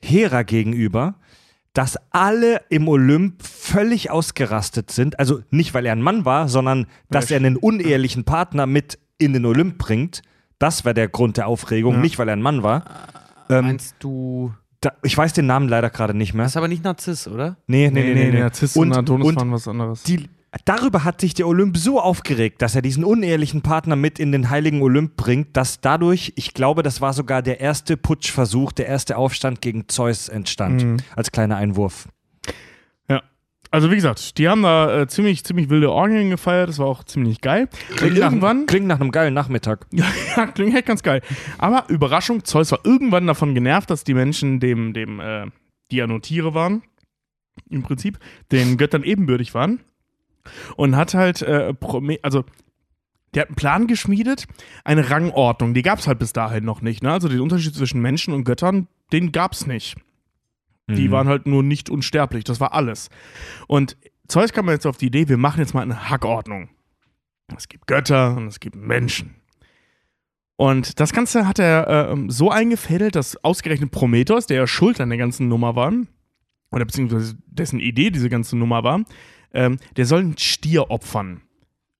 Hera 0.00 0.42
gegenüber, 0.42 1.14
dass 1.74 1.98
alle 2.10 2.60
im 2.70 2.88
Olymp 2.88 3.42
völlig 3.42 4.10
ausgerastet 4.10 4.90
sind. 4.90 5.18
Also 5.18 5.40
nicht, 5.50 5.74
weil 5.74 5.84
er 5.86 5.92
ein 5.92 6.00
Mann 6.02 6.24
war, 6.24 6.48
sondern 6.48 6.86
dass 7.10 7.30
er 7.30 7.36
einen 7.36 7.56
unehelichen 7.56 8.24
Partner 8.24 8.66
mit 8.66 8.98
in 9.18 9.32
den 9.32 9.44
Olymp 9.44 9.76
bringt. 9.78 10.22
Das 10.58 10.84
war 10.84 10.94
der 10.94 11.08
Grund 11.08 11.36
der 11.36 11.46
Aufregung, 11.48 11.94
Ja. 11.94 12.00
nicht 12.00 12.18
weil 12.18 12.28
er 12.28 12.36
ein 12.36 12.42
Mann 12.42 12.62
war. 12.62 12.84
Ähm, 13.50 13.64
Meinst 13.66 13.96
du, 13.98 14.54
da, 14.80 14.92
ich 15.02 15.18
weiß 15.18 15.32
den 15.32 15.46
Namen 15.46 15.68
leider 15.68 15.90
gerade 15.90 16.14
nicht 16.14 16.32
mehr. 16.32 16.44
das 16.44 16.52
ist 16.52 16.56
aber 16.56 16.68
nicht 16.68 16.84
Narziss, 16.84 17.26
oder? 17.28 17.56
Nee, 17.66 17.90
nee, 17.92 18.02
nee, 18.02 18.14
nee. 18.14 18.30
nee. 18.30 18.38
Narziss 18.40 18.76
und, 18.76 18.92
Und, 18.92 18.96
Adonis 18.98 19.26
und 19.26 19.36
waren 19.36 19.52
was 19.52 19.66
anderes. 19.68 20.02
die, 20.04 20.28
darüber 20.64 21.04
hat 21.04 21.20
sich 21.20 21.34
der 21.34 21.46
Olymp 21.46 21.76
so 21.76 22.00
aufgeregt, 22.00 22.62
dass 22.62 22.74
er 22.74 22.82
diesen 22.82 23.04
unehelichen 23.04 23.62
Partner 23.62 23.96
mit 23.96 24.18
in 24.18 24.32
den 24.32 24.50
heiligen 24.50 24.82
Olymp 24.82 25.16
bringt, 25.16 25.56
dass 25.56 25.80
dadurch, 25.80 26.32
ich 26.36 26.54
glaube, 26.54 26.82
das 26.82 27.00
war 27.00 27.12
sogar 27.12 27.42
der 27.42 27.60
erste 27.60 27.96
Putschversuch, 27.96 28.72
der 28.72 28.86
erste 28.86 29.16
Aufstand 29.16 29.60
gegen 29.60 29.88
Zeus 29.88 30.28
entstand. 30.28 30.84
Mhm. 30.84 30.96
Als 31.16 31.32
kleiner 31.32 31.56
Einwurf. 31.56 32.08
Ja. 33.08 33.22
Also 33.70 33.90
wie 33.90 33.96
gesagt, 33.96 34.38
die 34.38 34.48
haben 34.48 34.62
da 34.62 35.02
äh, 35.02 35.08
ziemlich, 35.08 35.44
ziemlich 35.44 35.70
wilde 35.70 35.90
Orgien 35.90 36.30
gefeiert, 36.30 36.68
das 36.68 36.78
war 36.78 36.86
auch 36.86 37.04
ziemlich 37.04 37.40
geil. 37.40 37.68
Und 38.00 38.16
irgendwann, 38.16 38.60
Nach, 38.60 38.66
klingt 38.66 38.86
nach 38.86 39.00
einem 39.00 39.10
geilen 39.10 39.34
Nachmittag. 39.34 39.86
ja, 39.92 40.06
klingt 40.46 40.74
echt 40.76 40.86
ganz 40.86 41.02
geil. 41.02 41.22
Aber 41.58 41.84
Überraschung, 41.88 42.44
Zeus 42.44 42.70
war 42.70 42.80
irgendwann 42.84 43.26
davon 43.26 43.54
genervt, 43.54 43.90
dass 43.90 44.04
die 44.04 44.14
Menschen 44.14 44.60
dem, 44.60 44.92
dem, 44.92 45.20
äh, 45.20 45.46
die 45.90 45.96
ja 45.96 46.06
nur 46.06 46.22
Tiere 46.22 46.54
waren, 46.54 46.82
im 47.68 47.82
Prinzip, 47.82 48.18
den 48.52 48.76
Göttern 48.76 49.02
ebenbürtig 49.02 49.54
waren. 49.54 49.80
Und 50.76 50.96
hat 50.96 51.14
halt, 51.14 51.42
äh, 51.42 51.74
also 52.22 52.44
der 53.34 53.42
hat 53.42 53.48
einen 53.48 53.56
Plan 53.56 53.86
geschmiedet, 53.86 54.46
eine 54.84 55.10
Rangordnung, 55.10 55.74
die 55.74 55.82
gab 55.82 55.98
es 55.98 56.06
halt 56.06 56.18
bis 56.18 56.32
dahin 56.32 56.64
noch 56.64 56.82
nicht. 56.82 57.02
Ne? 57.02 57.10
Also 57.12 57.28
den 57.28 57.40
Unterschied 57.40 57.74
zwischen 57.74 58.00
Menschen 58.00 58.32
und 58.32 58.44
Göttern, 58.44 58.86
den 59.12 59.32
gab 59.32 59.52
es 59.52 59.66
nicht. 59.66 59.96
Die 60.88 61.08
Mhm. 61.08 61.12
waren 61.12 61.28
halt 61.28 61.46
nur 61.46 61.62
nicht 61.62 61.88
unsterblich, 61.90 62.44
das 62.44 62.60
war 62.60 62.74
alles. 62.74 63.08
Und 63.66 63.96
Zeus 64.28 64.52
kam 64.52 64.68
jetzt 64.68 64.86
auf 64.86 64.98
die 64.98 65.06
Idee, 65.06 65.28
wir 65.28 65.38
machen 65.38 65.60
jetzt 65.60 65.74
mal 65.74 65.80
eine 65.82 66.10
Hackordnung. 66.10 66.68
Es 67.56 67.68
gibt 67.68 67.86
Götter 67.86 68.36
und 68.36 68.46
es 68.46 68.60
gibt 68.60 68.76
Menschen. 68.76 69.34
Und 70.56 71.00
das 71.00 71.12
Ganze 71.12 71.48
hat 71.48 71.58
er 71.58 72.10
ähm, 72.12 72.30
so 72.30 72.50
eingefädelt, 72.50 73.16
dass 73.16 73.42
ausgerechnet 73.42 73.90
Prometheus, 73.90 74.46
der 74.46 74.58
ja 74.58 74.66
schuld 74.66 75.00
an 75.00 75.08
der 75.08 75.18
ganzen 75.18 75.48
Nummer 75.48 75.74
war, 75.74 75.92
oder 76.70 76.84
beziehungsweise 76.84 77.36
dessen 77.46 77.80
Idee 77.80 78.10
diese 78.10 78.28
ganze 78.28 78.56
Nummer 78.56 78.84
war, 78.84 79.04
ähm, 79.54 79.78
der 79.96 80.04
soll 80.06 80.20
einen 80.20 80.38
Stier 80.38 80.90
opfern. 80.90 81.40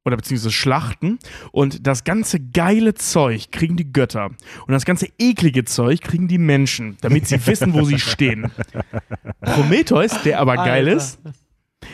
Oder 0.07 0.18
beziehungsweise 0.18 0.52
schlachten. 0.52 1.18
Und 1.50 1.86
das 1.86 2.05
ganze 2.05 2.39
geile 2.39 2.92
Zeug 2.92 3.50
kriegen 3.50 3.76
die 3.76 3.91
Götter. 3.91 4.26
Und 4.66 4.73
das 4.73 4.84
ganze 4.84 5.08
eklige 5.18 5.65
Zeug 5.65 6.02
kriegen 6.02 6.28
die 6.28 6.36
Menschen, 6.36 6.99
damit 7.00 7.26
sie 7.26 7.47
wissen, 7.47 7.73
wo 7.73 7.84
sie 7.84 7.99
stehen. 7.99 8.50
Prometheus, 9.41 10.23
der 10.23 10.41
aber 10.41 10.57
geil 10.57 10.89
Alter. 10.89 10.97
ist, 10.97 11.20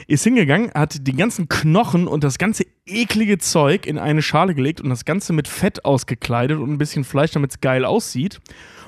ist 0.06 0.24
hingegangen, 0.24 0.72
hat 0.74 1.06
die 1.06 1.14
ganzen 1.14 1.48
Knochen 1.48 2.06
und 2.06 2.24
das 2.24 2.38
ganze 2.38 2.64
eklige 2.86 3.38
Zeug 3.38 3.86
in 3.86 3.98
eine 3.98 4.22
Schale 4.22 4.54
gelegt 4.54 4.80
und 4.80 4.90
das 4.90 5.04
Ganze 5.04 5.32
mit 5.32 5.48
Fett 5.48 5.84
ausgekleidet 5.84 6.58
und 6.58 6.70
ein 6.70 6.78
bisschen 6.78 7.04
Fleisch, 7.04 7.32
damit 7.32 7.52
es 7.52 7.60
geil 7.60 7.84
aussieht. 7.84 8.40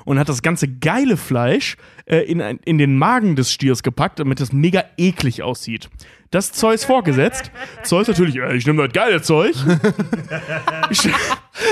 Und 0.05 0.19
hat 0.19 0.27
das 0.27 0.41
ganze 0.41 0.67
geile 0.67 1.15
Fleisch 1.15 1.77
äh, 2.05 2.17
in, 2.17 2.41
in 2.41 2.77
den 2.77 2.97
Magen 2.97 3.37
des 3.37 3.53
Stiers 3.53 3.83
gepackt, 3.83 4.19
damit 4.19 4.41
es 4.41 4.51
mega 4.51 4.83
eklig 4.97 5.43
aussieht. 5.43 5.89
Das 6.33 6.51
Zeus 6.51 6.83
vorgesetzt. 6.83 7.51
Zeus 7.83 8.07
natürlich, 8.07 8.35
äh, 8.37 8.55
ich 8.55 8.65
nehme 8.65 8.81
das 8.83 8.91
geile 8.91 9.21
Zeug. 9.21 9.55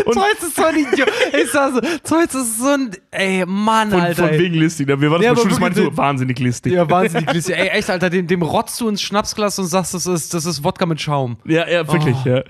Und 0.06 0.14
Zeus 0.14 0.44
ist 0.44 0.56
so 0.56 0.64
ein 0.64 0.76
Idiot. 0.76 1.12
Ich 1.34 1.50
sag 1.52 1.74
so, 1.74 1.82
Zeus 2.04 2.36
ist 2.36 2.60
so 2.60 2.68
ein, 2.68 2.92
ey, 3.10 3.44
Mann, 3.48 3.90
von, 3.90 4.00
Alter. 4.00 4.28
von 4.28 4.38
wegen 4.38 4.54
listig. 4.54 4.88
Wir 4.88 5.02
waren 5.02 5.14
das 5.14 5.22
Ja, 5.24 5.34
ja, 5.34 5.36
schon 5.36 5.60
meinte 5.60 5.78
wirklich- 5.78 5.96
so 5.96 5.98
wahnsinnig 5.98 6.38
listig. 6.40 6.74
ja, 6.74 6.88
wahnsinnig 6.88 7.34
listig. 7.34 7.56
Ey, 7.58 7.70
echt, 7.70 7.90
Alter, 7.90 8.12
dem, 8.12 8.28
dem 8.28 8.44
rotzt 8.44 8.80
du 8.80 8.88
ins 8.88 9.02
Schnapsglas 9.02 9.58
und 9.58 9.66
sagst, 9.66 9.96
das 9.96 10.06
ist, 10.06 10.32
das 10.36 10.46
ist 10.46 10.64
Wodka 10.64 10.86
mit 10.86 11.02
Schaum. 11.02 11.38
Ja, 11.46 11.68
ja, 11.68 11.88
wirklich, 11.92 12.16
Oh. 12.24 12.30
ja. 12.30 12.44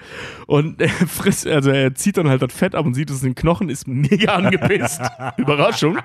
Und 0.47 0.81
er 0.81 0.89
frisst, 0.89 1.47
also 1.47 1.71
er 1.71 1.95
zieht 1.95 2.17
dann 2.17 2.27
halt 2.27 2.41
das 2.41 2.51
Fett 2.51 2.75
ab 2.75 2.85
und 2.85 2.93
sieht 2.93 3.09
es 3.09 3.21
in 3.23 3.29
den 3.29 3.35
Knochen, 3.35 3.69
ist 3.69 3.87
mega 3.87 4.33
angepisst. 4.35 4.99
Überraschung. 5.37 5.97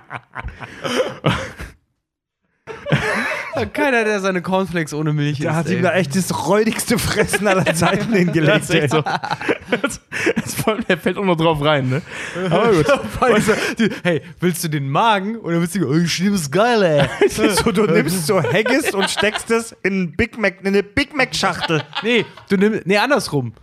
Keiner, 3.65 4.05
der 4.05 4.21
seine 4.21 4.43
Cornflakes 4.43 4.93
ohne 4.93 5.13
Milch 5.13 5.39
Da 5.41 5.49
isst, 5.51 5.57
hat 5.59 5.67
ey. 5.69 5.77
ihm 5.77 5.83
da 5.83 5.93
echt 5.95 6.15
das 6.15 6.47
räudigste 6.47 6.99
Fressen 6.99 7.47
aller 7.47 7.65
Zeiten 7.75 8.11
Das 8.11 8.19
hingelegt. 8.19 8.63
ist 8.65 8.71
echt 8.75 8.91
so. 8.91 9.03
Das, 9.03 10.01
das, 10.37 10.55
voll- 10.55 10.81
er 10.87 10.99
fällt 10.99 11.17
auch 11.19 11.25
noch 11.25 11.37
drauf 11.37 11.63
rein, 11.65 11.89
ne? 11.89 12.03
Aber 12.51 12.73
gut. 12.73 12.87
Vor 12.87 13.27
allem 13.29 13.43
so, 13.43 13.53
die- 13.79 13.91
Hey, 14.03 14.23
willst 14.41 14.63
du 14.65 14.69
den 14.69 14.89
Magen? 14.91 15.37
Oder 15.39 15.61
willst 15.61 15.75
du, 15.75 15.87
oh, 15.89 15.95
ich 15.97 16.21
nehme 16.21 16.37
es 16.37 16.51
geil, 16.51 16.83
ey. 16.83 17.29
so, 17.55 17.73
du 17.73 17.85
nimmst 17.87 18.27
so 18.27 18.43
Haggis 18.43 18.93
und 18.95 19.09
steckst 19.11 19.51
es 19.51 19.75
in, 19.83 20.13
Big 20.17 20.39
Mac, 20.39 20.61
in 20.61 20.69
eine 20.69 20.83
Big 20.83 21.15
Mac-Schachtel. 21.17 21.83
Nee, 22.03 22.25
du 22.49 22.57
nimmst, 22.57 22.87
nee, 22.87 22.99
andersrum. 22.99 23.55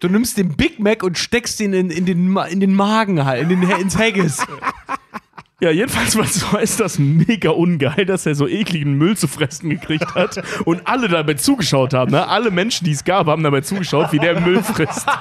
Du 0.00 0.08
nimmst 0.08 0.36
den 0.36 0.56
Big 0.56 0.80
Mac 0.80 1.02
und 1.04 1.16
steckst 1.16 1.60
ihn 1.60 1.72
in, 1.72 1.90
in, 1.90 2.04
den, 2.06 2.36
in 2.50 2.58
den 2.60 2.74
Magen 2.74 3.24
halt, 3.24 3.42
in 3.50 3.60
den, 3.60 3.70
ins 3.70 3.96
Haggis. 3.96 4.44
Ja, 5.62 5.70
jedenfalls 5.70 6.16
war 6.16 6.26
so 6.26 6.58
ist 6.58 6.80
das 6.80 6.98
mega 6.98 7.50
ungeil, 7.50 8.04
dass 8.04 8.26
er 8.26 8.34
so 8.34 8.48
ekligen 8.48 8.94
Müll 8.94 9.16
zu 9.16 9.28
fressen 9.28 9.70
gekriegt 9.70 10.12
hat 10.16 10.42
und 10.64 10.88
alle 10.88 11.06
dabei 11.06 11.34
zugeschaut 11.34 11.94
haben. 11.94 12.10
Ne? 12.10 12.26
Alle 12.26 12.50
Menschen, 12.50 12.84
die 12.84 12.90
es 12.90 13.04
gab, 13.04 13.28
haben 13.28 13.44
dabei 13.44 13.60
zugeschaut, 13.60 14.10
wie 14.10 14.18
der 14.18 14.40
Müll 14.40 14.62
frisst. 14.62 15.06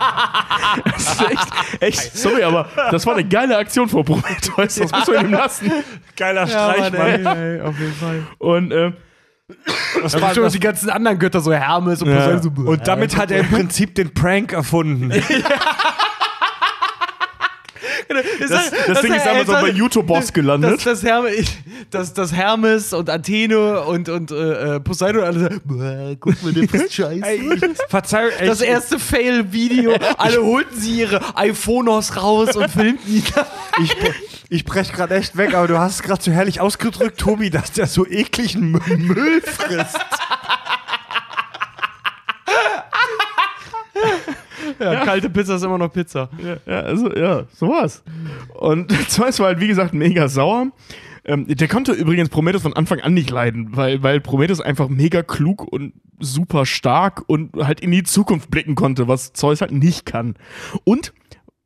Das 0.85 1.13
ist 1.13 1.21
echt, 1.29 1.47
echt, 1.81 2.17
sorry, 2.17 2.43
aber 2.43 2.69
das 2.91 3.05
war 3.05 3.13
eine 3.15 3.27
geile 3.27 3.57
Aktion 3.57 3.89
vor 3.89 4.05
Prometheus. 4.05 4.75
Das 4.75 4.91
muss 4.91 5.07
man 5.07 5.25
ihm 5.25 5.31
lassen. 5.33 5.69
Geiler 6.15 6.47
Streich, 6.47 6.93
Mann. 6.93 7.37
ey, 7.37 7.61
auf 7.61 7.77
jeden 7.77 7.93
Fall. 7.93 8.23
Und 8.37 8.71
äh, 8.71 8.93
Das 10.01 10.13
Da 10.13 10.21
war, 10.21 10.29
bestimmt 10.29 10.45
das, 10.45 10.53
die 10.53 10.59
ganzen 10.61 10.89
anderen 10.89 11.19
Götter, 11.19 11.41
so 11.41 11.51
Hermes 11.51 12.01
und 12.01 12.09
Ja. 12.09 12.15
Poseidon, 12.15 12.55
so, 12.55 12.71
und 12.71 12.87
damit 12.87 13.17
hat 13.17 13.31
er 13.31 13.41
im 13.41 13.49
Prinzip 13.49 13.95
den 13.95 14.13
Prank 14.13 14.53
erfunden. 14.53 15.11
das, 18.13 18.71
das 18.87 19.01
Ding 19.01 19.13
ist 19.13 19.25
damals 19.25 19.49
auch 19.49 19.61
bei 19.61 19.69
YouTube-Boss 19.69 20.33
gelandet. 20.33 20.73
Das, 20.73 20.83
das, 20.83 21.03
Hermes, 21.03 21.47
das, 21.89 22.13
das 22.13 22.33
Hermes 22.33 22.93
und 22.93 23.09
Athene 23.09 23.81
und, 23.81 24.09
und 24.09 24.31
äh, 24.31 24.75
äh, 24.75 24.79
Poseidon 24.79 25.23
alle 25.23 25.39
so, 25.39 25.49
"Boah, 25.65 26.15
guck 26.19 26.41
mal, 26.43 26.53
der 26.53 26.67
frisst 26.67 26.93
Scheiße. 26.93 27.25
Ey, 27.25 27.39
ey, 28.39 28.47
das 28.47 28.61
erste 28.61 28.99
Fail-Video, 28.99 29.93
alle 30.17 30.43
holten 30.43 30.79
sie 30.79 30.99
ihre 31.01 31.21
iPhones 31.37 32.15
raus 32.21 32.55
und 32.55 32.69
filmten 32.69 33.13
ihn. 33.15 33.23
ich, 33.83 33.95
ich 34.49 34.65
brech 34.65 34.91
gerade 34.91 35.15
echt 35.15 35.37
weg, 35.37 35.53
aber 35.53 35.67
du 35.67 35.77
hast 35.79 35.95
es 35.95 36.01
gerade 36.03 36.21
so 36.21 36.31
herrlich 36.31 36.59
ausgedrückt, 36.61 37.19
Tobi, 37.19 37.49
dass 37.49 37.71
der 37.71 37.87
so 37.87 38.05
ekligen 38.07 38.75
Mü- 38.75 38.97
Müll 38.97 39.41
frisst. 39.41 39.97
Ja, 44.79 45.05
kalte 45.05 45.29
Pizza 45.29 45.55
ist 45.55 45.63
immer 45.63 45.77
noch 45.77 45.91
Pizza. 45.91 46.29
Ja, 46.43 46.57
ja, 46.65 46.81
also, 46.81 47.13
ja, 47.15 47.45
so 47.53 47.69
war's. 47.69 48.03
Und 48.53 48.91
Zeus 49.09 49.39
war 49.39 49.47
halt, 49.47 49.59
wie 49.59 49.67
gesagt, 49.67 49.93
mega 49.93 50.27
sauer. 50.27 50.67
Ähm, 51.23 51.45
der 51.47 51.67
konnte 51.67 51.91
übrigens 51.91 52.29
Prometheus 52.29 52.63
von 52.63 52.73
Anfang 52.73 52.99
an 52.99 53.13
nicht 53.13 53.29
leiden, 53.29 53.75
weil, 53.75 54.01
weil 54.01 54.19
Prometheus 54.21 54.59
einfach 54.59 54.89
mega 54.89 55.21
klug 55.21 55.71
und 55.71 55.93
super 56.19 56.65
stark 56.65 57.23
und 57.27 57.55
halt 57.57 57.79
in 57.79 57.91
die 57.91 58.03
Zukunft 58.03 58.49
blicken 58.49 58.75
konnte, 58.75 59.07
was 59.07 59.33
Zeus 59.33 59.61
halt 59.61 59.71
nicht 59.71 60.05
kann. 60.05 60.35
Und 60.83 61.13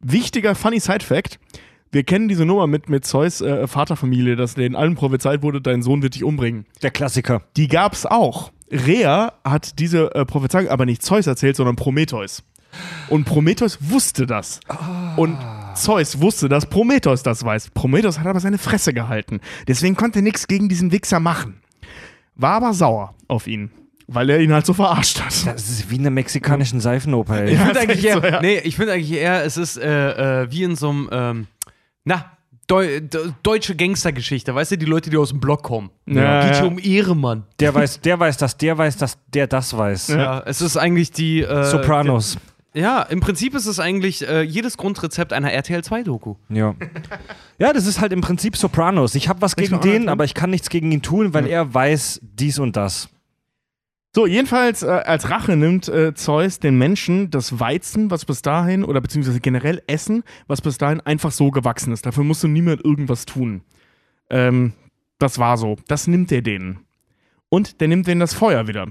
wichtiger 0.02 0.56
funny 0.56 0.80
Side-Fact: 0.80 1.40
Wir 1.92 2.04
kennen 2.04 2.28
diese 2.28 2.46
Nummer 2.46 2.68
mit, 2.68 2.90
mit 2.90 3.06
Zeus 3.06 3.40
äh, 3.40 3.66
Vaterfamilie, 3.66 4.36
dass 4.36 4.56
denen 4.56 4.76
allen 4.76 4.96
prophezeit 4.96 5.42
wurde, 5.42 5.62
dein 5.62 5.82
Sohn 5.82 6.02
wird 6.02 6.16
dich 6.16 6.26
umbringen. 6.26 6.66
Der 6.82 6.92
Klassiker. 6.92 7.44
Die 7.56 7.70
gab's 7.70 8.06
auch. 8.06 8.52
Rhea 8.72 9.34
hat 9.46 9.80
diese 9.80 10.14
äh, 10.16 10.26
Prophezeiung 10.26 10.68
aber 10.70 10.86
nicht 10.86 11.02
Zeus 11.02 11.28
erzählt, 11.28 11.56
sondern 11.56 11.76
Prometheus. 11.76 12.44
Und 13.10 13.26
Prometheus 13.26 13.78
wusste 13.82 14.26
das. 14.26 14.60
Und 15.16 15.38
Zeus 15.76 16.20
wusste, 16.22 16.50
dass 16.50 16.66
Prometheus 16.66 17.24
das 17.24 17.44
weiß. 17.44 17.70
Prometheus 17.72 18.20
hat 18.20 18.28
aber 18.28 18.40
seine 18.40 18.58
Fresse 18.58 18.94
gehalten. 18.94 19.42
Deswegen 19.68 19.96
konnte 19.96 20.20
er 20.20 20.24
nichts 20.24 20.48
gegen 20.48 20.70
diesen 20.70 20.92
Wichser 20.92 21.20
machen. 21.20 21.62
War 22.36 22.54
aber 22.54 22.74
sauer 22.74 23.14
auf 23.28 23.48
ihn, 23.48 23.72
weil 24.08 24.30
er 24.30 24.40
ihn 24.40 24.52
halt 24.54 24.66
so 24.66 24.74
verarscht 24.74 25.22
hat. 25.22 25.46
Das 25.48 25.70
ist 25.70 25.90
wie 25.90 25.96
in 25.96 26.04
der 26.04 26.12
mexikanischen 26.12 26.80
Seifenoper, 26.82 27.42
ey. 27.44 27.52
Ich 27.54 27.58
Ja, 27.60 27.66
finde 27.66 27.80
eigentlich, 27.80 28.06
eher, 28.06 28.14
so, 28.22 28.24
ja. 28.28 28.42
nee, 28.42 28.58
ich 28.60 28.76
find 28.76 28.90
eigentlich 28.90 29.12
eher, 29.14 29.44
es 29.46 29.56
ist 29.58 29.78
äh, 29.78 30.42
äh, 30.44 30.52
wie 30.52 30.64
in 30.64 30.76
so 30.76 30.90
einem, 30.90 31.10
ähm, 31.12 31.48
na, 32.04 32.32
Deu 32.68 33.00
de 33.00 33.32
deutsche 33.44 33.76
Gangstergeschichte, 33.76 34.56
weißt 34.56 34.72
du, 34.72 34.78
die 34.80 34.88
Leute, 34.88 35.12
die 35.12 35.18
aus 35.18 35.30
dem 35.30 35.40
Block 35.40 35.62
kommen. 35.62 35.92
Ja, 36.08 36.42
Geht 36.42 36.54
ja. 36.56 36.60
hier 36.62 36.68
um 36.68 36.80
Ehre, 36.80 37.16
Mann. 37.16 37.44
Der 37.60 37.76
weiß, 37.76 38.02
der 38.02 38.20
weiß 38.20 38.38
das, 38.38 38.58
der 38.58 38.76
weiß 38.76 38.98
das, 38.98 39.20
der 39.32 39.46
das 39.46 39.78
weiß. 39.78 40.08
Ja, 40.08 40.42
es 40.48 40.62
ist 40.62 40.76
eigentlich 40.76 41.12
die. 41.12 41.42
Äh, 41.44 41.66
Sopranos. 41.66 42.40
Ja, 42.76 43.04
im 43.04 43.22
Prinzip 43.22 43.56
ist 43.56 43.68
es 43.68 43.80
eigentlich 43.80 44.28
äh, 44.28 44.42
jedes 44.42 44.76
Grundrezept 44.78 45.32
einer 45.32 45.52
RTL 45.52 45.80
2-Doku. 45.80 46.36
Ja. 46.50 46.76
Ja, 47.58 47.72
das 47.72 47.86
ist 47.86 48.02
halt 48.02 48.12
im 48.12 48.20
Prinzip 48.20 48.58
Sopranos. 48.58 49.16
Ich 49.16 49.30
habe 49.30 49.42
was 49.42 49.56
gegen 49.56 49.80
den, 49.80 50.10
aber 50.10 50.26
ich 50.26 50.34
kann 50.34 50.50
nichts 50.50 50.70
gegen 50.70 50.92
ihn 50.92 51.02
tun, 51.02 51.34
weil 51.34 51.48
er 51.48 51.74
weiß 51.74 52.20
dies 52.22 52.60
und 52.60 52.76
das. 52.76 53.08
So, 54.14 54.28
jedenfalls 54.28 54.84
äh, 54.84 54.88
als 54.88 55.30
Rache 55.30 55.56
nimmt 55.56 55.88
äh, 55.88 56.14
Zeus 56.14 56.60
den 56.60 56.78
Menschen 56.78 57.32
das 57.32 57.60
Weizen, 57.60 58.12
was 58.12 58.26
bis 58.26 58.42
dahin, 58.42 58.84
oder 58.84 59.00
beziehungsweise 59.00 59.40
generell 59.40 59.82
Essen, 59.88 60.24
was 60.48 60.60
bis 60.62 60.78
dahin 60.78 61.00
einfach 61.00 61.32
so 61.32 61.52
gewachsen 61.52 61.94
ist. 61.94 62.06
Dafür 62.06 62.26
musste 62.26 62.50
niemand 62.50 62.84
irgendwas 62.84 63.26
tun. 63.26 63.62
Ähm, 64.30 64.74
das 65.18 65.40
war 65.40 65.58
so. 65.58 65.78
Das 65.88 66.08
nimmt 66.08 66.30
er 66.34 66.42
denen. 66.42 66.80
Und 67.48 67.80
der 67.80 67.88
nimmt 67.88 68.08
denen 68.08 68.20
das 68.20 68.34
Feuer 68.34 68.68
wieder. 68.68 68.88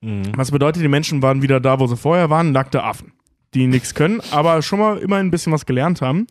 Was 0.00 0.50
bedeutet, 0.50 0.82
die 0.82 0.88
Menschen 0.88 1.22
waren 1.22 1.42
wieder 1.42 1.58
da, 1.58 1.80
wo 1.80 1.86
sie 1.86 1.96
vorher 1.96 2.30
waren, 2.30 2.52
nackte 2.52 2.82
Affen, 2.84 3.12
die 3.56 3.66
nichts 3.66 3.94
können, 3.94 4.20
aber 4.30 4.62
schon 4.62 4.78
mal 4.78 4.98
immer 4.98 5.16
ein 5.16 5.30
bisschen 5.30 5.52
was 5.52 5.66
gelernt 5.66 6.00
haben. 6.02 6.26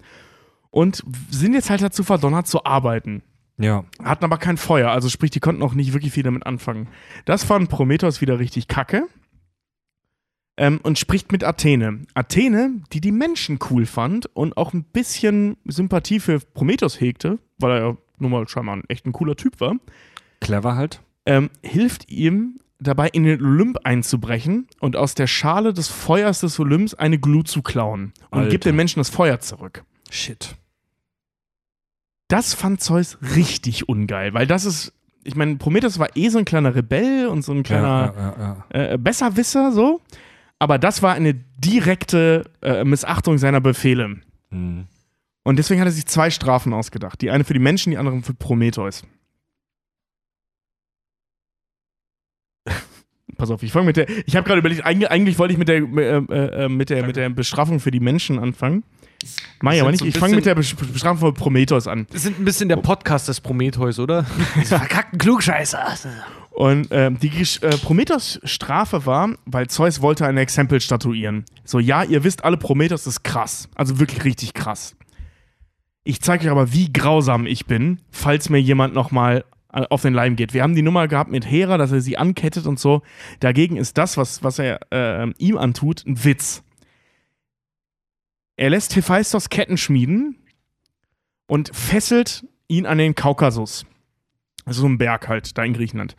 Und 0.71 1.03
sind 1.29 1.53
jetzt 1.53 1.69
halt 1.69 1.81
dazu 1.81 2.03
verdonnert 2.03 2.47
zu 2.47 2.65
arbeiten 2.65 3.23
Ja. 3.57 3.85
hatten 4.03 4.25
aber 4.25 4.37
kein 4.37 4.57
Feuer, 4.57 4.91
also 4.91 5.07
sprich, 5.09 5.31
die 5.31 5.39
konnten 5.39 5.63
auch 5.63 5.73
nicht 5.73 5.93
wirklich 5.93 6.11
viel 6.11 6.23
damit 6.23 6.45
anfangen. 6.45 6.89
Das 7.23 7.45
fand 7.45 7.69
Prometheus 7.69 8.19
wieder 8.19 8.39
richtig 8.39 8.67
kacke 8.67 9.07
ähm, 10.57 10.79
und 10.83 10.99
spricht 10.99 11.31
mit 11.31 11.43
Athene. 11.45 12.01
Athene, 12.13 12.81
die 12.91 12.99
die 13.01 13.11
Menschen 13.13 13.59
cool 13.69 13.85
fand 13.85 14.25
und 14.35 14.57
auch 14.57 14.73
ein 14.73 14.83
bisschen 14.83 15.55
Sympathie 15.65 16.19
für 16.19 16.39
Prometheus 16.39 16.99
hegte, 16.99 17.39
weil 17.57 17.71
er 17.71 17.79
ja 17.87 17.97
nun 18.19 18.31
mal 18.31 18.47
scheinbar 18.47 18.75
ein 18.75 18.83
echt 18.89 19.05
ein 19.05 19.13
cooler 19.13 19.35
Typ 19.37 19.59
war, 19.61 19.75
Clever 20.41 20.75
halt. 20.75 21.01
ähm, 21.25 21.49
hilft 21.63 22.09
ihm 22.11 22.59
dabei, 22.79 23.07
in 23.09 23.23
den 23.23 23.43
Olymp 23.43 23.79
einzubrechen 23.83 24.67
und 24.79 24.95
aus 24.95 25.15
der 25.15 25.27
Schale 25.27 25.73
des 25.73 25.87
Feuers 25.87 26.41
des 26.41 26.59
Olymps 26.59 26.93
eine 26.93 27.19
Glut 27.19 27.47
zu 27.47 27.61
klauen 27.61 28.13
und 28.31 28.39
Alter. 28.39 28.51
gibt 28.51 28.65
den 28.65 28.75
Menschen 28.75 28.99
das 28.99 29.09
Feuer 29.09 29.39
zurück. 29.39 29.83
Shit. 30.09 30.55
Das 32.27 32.53
fand 32.53 32.81
Zeus 32.81 33.17
richtig 33.35 33.87
ungeil, 33.87 34.33
weil 34.33 34.47
das 34.47 34.65
ist, 34.65 34.93
ich 35.23 35.35
meine, 35.35 35.55
Prometheus 35.57 35.99
war 35.99 36.15
eh 36.15 36.29
so 36.29 36.39
ein 36.39 36.45
kleiner 36.45 36.75
Rebell 36.75 37.27
und 37.27 37.43
so 37.43 37.51
ein 37.51 37.63
kleiner 37.63 38.13
ja, 38.15 38.35
ja, 38.37 38.65
ja. 38.73 38.93
äh, 38.93 38.97
Besserwisser, 38.97 39.71
so. 39.71 40.01
Aber 40.57 40.79
das 40.79 41.01
war 41.01 41.13
eine 41.13 41.33
direkte 41.33 42.49
äh, 42.61 42.83
Missachtung 42.83 43.37
seiner 43.37 43.61
Befehle. 43.61 44.17
Hm. 44.51 44.85
Und 45.43 45.59
deswegen 45.59 45.79
hat 45.79 45.87
er 45.87 45.91
sich 45.91 46.07
zwei 46.07 46.31
Strafen 46.31 46.73
ausgedacht. 46.73 47.21
Die 47.21 47.29
eine 47.29 47.43
für 47.43 47.53
die 47.53 47.59
Menschen, 47.59 47.91
die 47.91 47.97
andere 47.97 48.21
für 48.21 48.33
Prometheus. 48.33 49.03
Pass 53.37 53.51
auf, 53.51 53.61
ich 53.63 53.71
fange 53.71 53.87
mit 53.87 53.97
der. 53.97 54.07
Ich 54.25 54.35
habe 54.35 54.45
gerade 54.47 54.59
überlegt, 54.59 54.85
eigentlich, 54.85 55.09
eigentlich 55.11 55.37
wollte 55.37 55.53
ich 55.53 55.57
mit 55.57 55.67
der, 55.67 55.77
äh, 55.77 56.65
äh, 56.65 56.69
mit, 56.69 56.89
der, 56.89 57.05
mit 57.05 57.15
der 57.15 57.29
Bestrafung 57.29 57.79
für 57.79 57.91
die 57.91 57.99
Menschen 57.99 58.39
anfangen. 58.39 58.83
Mach 59.61 59.73
ich 59.73 59.81
aber 59.81 59.91
nicht. 59.91 59.99
so 60.01 60.05
Ich 60.05 60.17
fange 60.17 60.35
mit 60.35 60.45
der 60.45 60.55
Bestrafung 60.55 61.17
für 61.17 61.33
Prometheus 61.33 61.87
an. 61.87 62.05
Wir 62.11 62.19
sind 62.19 62.39
ein 62.39 62.45
bisschen 62.45 62.69
der 62.69 62.77
Podcast 62.77 63.27
des 63.27 63.41
Prometheus, 63.41 63.99
oder? 63.99 64.25
Diese 64.55 64.77
verkackten 64.77 65.17
Klugscheißer. 65.19 65.85
Und 66.51 66.87
ähm, 66.91 67.19
die 67.19 67.31
Gesch- 67.31 67.61
äh, 67.63 67.75
Prometheus 67.77 68.39
Strafe 68.43 69.05
war, 69.05 69.29
weil 69.45 69.67
Zeus 69.67 70.01
wollte 70.01 70.25
ein 70.25 70.37
Exempel 70.37 70.79
statuieren. 70.79 71.43
So, 71.65 71.79
ja, 71.79 72.03
ihr 72.03 72.23
wisst 72.23 72.45
alle, 72.45 72.55
Prometheus 72.57 73.07
ist 73.07 73.23
krass. 73.23 73.67
Also 73.75 73.99
wirklich 73.99 74.23
richtig 74.23 74.53
krass. 74.53 74.95
Ich 76.03 76.21
zeige 76.21 76.45
euch 76.45 76.51
aber, 76.51 76.71
wie 76.71 76.93
grausam 76.93 77.45
ich 77.47 77.65
bin, 77.65 77.99
falls 78.11 78.49
mir 78.49 78.61
jemand 78.61 78.93
nochmal 78.93 79.43
auf 79.75 80.01
den 80.01 80.13
Leim 80.13 80.35
geht. 80.35 80.53
Wir 80.53 80.63
haben 80.63 80.75
die 80.75 80.81
Nummer 80.81 81.07
gehabt 81.07 81.29
mit 81.29 81.49
Hera, 81.49 81.77
dass 81.77 81.91
er 81.91 82.01
sie 82.01 82.17
ankettet 82.17 82.65
und 82.65 82.79
so. 82.79 83.01
Dagegen 83.39 83.77
ist 83.77 83.97
das, 83.97 84.17
was, 84.17 84.43
was 84.43 84.59
er 84.59 84.79
äh, 84.91 85.31
ihm 85.37 85.57
antut, 85.57 86.05
ein 86.05 86.23
Witz. 86.23 86.63
Er 88.55 88.69
lässt 88.69 88.95
Hephaistos 88.95 89.49
Ketten 89.49 89.77
schmieden 89.77 90.37
und 91.47 91.75
fesselt 91.75 92.47
ihn 92.67 92.85
an 92.85 92.97
den 92.97 93.15
Kaukasus. 93.15 93.85
Also 94.65 94.81
so 94.81 94.87
ein 94.87 94.97
Berg 94.97 95.27
halt, 95.27 95.57
da 95.57 95.63
in 95.63 95.73
Griechenland 95.73 96.15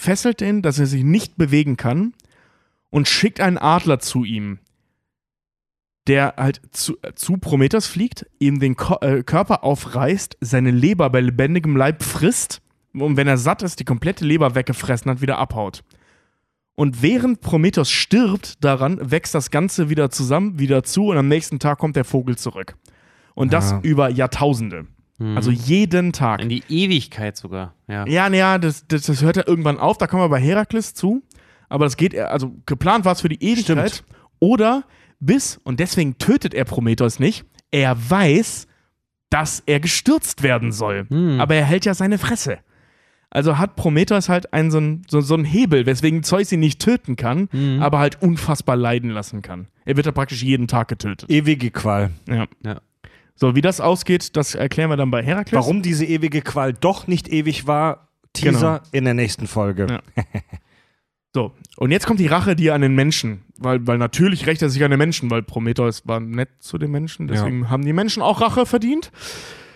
fesselt 0.00 0.40
den, 0.40 0.62
dass 0.62 0.78
er 0.78 0.86
sich 0.86 1.04
nicht 1.04 1.36
bewegen 1.36 1.76
kann 1.76 2.14
und 2.88 3.06
schickt 3.06 3.40
einen 3.40 3.58
Adler 3.58 4.00
zu 4.00 4.24
ihm, 4.24 4.58
der 6.06 6.34
halt 6.38 6.62
zu, 6.72 6.96
äh, 7.02 7.12
zu 7.14 7.36
Prometheus 7.36 7.86
fliegt, 7.86 8.26
ihm 8.38 8.58
den 8.58 8.76
Ko 8.76 8.96
äh, 9.02 9.22
Körper 9.22 9.62
aufreißt, 9.62 10.38
seine 10.40 10.70
Leber 10.70 11.10
bei 11.10 11.20
lebendigem 11.20 11.76
Leib 11.76 12.02
frisst 12.02 12.62
und 12.94 13.16
wenn 13.16 13.26
er 13.28 13.38
satt 13.38 13.62
ist, 13.62 13.80
die 13.80 13.84
komplette 13.84 14.24
Leber 14.24 14.54
weggefressen 14.54 15.10
hat, 15.10 15.20
wieder 15.20 15.38
abhaut. 15.38 15.82
Und 16.74 17.02
während 17.02 17.40
Prometheus 17.40 17.90
stirbt 17.90 18.64
daran, 18.64 18.98
wächst 19.10 19.34
das 19.34 19.50
Ganze 19.50 19.90
wieder 19.90 20.10
zusammen, 20.10 20.58
wieder 20.58 20.82
zu 20.82 21.08
und 21.08 21.18
am 21.18 21.28
nächsten 21.28 21.58
Tag 21.58 21.78
kommt 21.78 21.96
der 21.96 22.04
Vogel 22.04 22.36
zurück. 22.38 22.76
Und 23.34 23.52
das 23.52 23.70
Ja. 23.72 23.80
über 23.82 24.08
Jahrtausende. 24.08 24.86
Also 25.34 25.50
jeden 25.50 26.14
Tag. 26.14 26.40
In 26.40 26.48
die 26.48 26.62
Ewigkeit 26.70 27.36
sogar. 27.36 27.74
Ja. 27.86 28.06
Ja, 28.06 28.30
naja, 28.30 28.56
das, 28.56 28.86
das, 28.88 29.02
das 29.02 29.20
hört 29.20 29.36
ja 29.36 29.42
irgendwann 29.46 29.78
auf, 29.78 29.98
da 29.98 30.06
kommen 30.06 30.22
wir 30.22 30.30
bei 30.30 30.40
Herakles 30.40 30.94
zu. 30.94 31.22
Aber 31.68 31.84
das 31.84 31.98
geht, 31.98 32.18
also 32.18 32.56
geplant 32.64 33.04
war 33.04 33.12
es 33.12 33.20
für 33.20 33.28
die 33.28 33.42
Ewigkeit. 33.44 33.90
Stimmt. 33.96 34.04
Oder 34.38 34.84
bis, 35.20 35.60
und 35.62 35.78
deswegen 35.78 36.16
tötet 36.16 36.54
er 36.54 36.64
Prometheus 36.64 37.18
nicht, 37.18 37.44
er 37.70 37.98
weiß, 38.10 38.66
dass 39.28 39.62
er 39.66 39.78
gestürzt 39.78 40.42
werden 40.42 40.72
soll. 40.72 41.06
Aber 41.38 41.54
er 41.54 41.66
hält 41.66 41.84
ja 41.84 41.92
seine 41.92 42.16
Fresse. 42.16 42.58
Also 43.30 43.58
hat 43.58 43.76
Prometheus 43.76 44.28
halt 44.28 44.52
einen, 44.52 44.70
so, 44.70 44.78
einen, 44.78 45.02
so, 45.08 45.20
so 45.20 45.34
einen 45.34 45.44
Hebel, 45.44 45.86
weswegen 45.86 46.22
Zeus 46.24 46.50
ihn 46.50 46.60
nicht 46.60 46.80
töten 46.80 47.14
kann, 47.16 47.48
aber 47.80 48.00
halt 48.00 48.20
unfassbar 48.20 48.76
leiden 48.76 49.10
lassen 49.10 49.40
kann. 49.40 49.68
Er 49.84 49.96
wird 49.96 50.06
ja 50.06 50.12
praktisch 50.12 50.42
jeden 50.42 50.66
Tag 50.66 50.88
getötet. 50.88 51.30
Ewige 51.30 51.70
Qual. 51.70 52.10
Ja. 52.28 52.46
Ja. 52.64 52.80
So, 53.36 53.54
wie 53.54 53.62
das 53.62 53.80
ausgeht, 53.80 54.36
das 54.36 54.54
erklären 54.54 54.90
wir 54.90 54.96
dann 54.96 55.10
bei 55.10 55.22
Herakles. 55.22 55.58
Warum 55.58 55.80
diese 55.80 56.04
ewige 56.04 56.42
Qual 56.42 56.72
doch 56.72 57.06
nicht 57.06 57.28
ewig 57.28 57.66
war, 57.66 58.08
Teaser 58.32 58.82
in 58.92 59.04
der 59.04 59.14
nächsten 59.14 59.46
Folge. 59.46 59.86
Ja. 59.88 60.24
So, 61.32 61.52
und 61.76 61.92
jetzt 61.92 62.06
kommt 62.06 62.18
die 62.18 62.26
Rache, 62.26 62.56
die 62.56 62.72
an 62.72 62.80
den 62.80 62.96
Menschen. 62.96 63.42
Weil, 63.56 63.86
weil 63.86 63.98
natürlich 63.98 64.48
rächt 64.48 64.62
er 64.62 64.68
sich 64.68 64.82
an 64.82 64.90
den 64.90 64.98
Menschen, 64.98 65.30
weil 65.30 65.42
Prometheus 65.42 66.04
war 66.04 66.18
nett 66.18 66.48
zu 66.58 66.76
den 66.76 66.90
Menschen. 66.90 67.28
Deswegen 67.28 67.70
haben 67.70 67.84
die 67.84 67.92
Menschen 67.92 68.20
auch 68.20 68.40
Rache 68.40 68.66
verdient. 68.66 69.12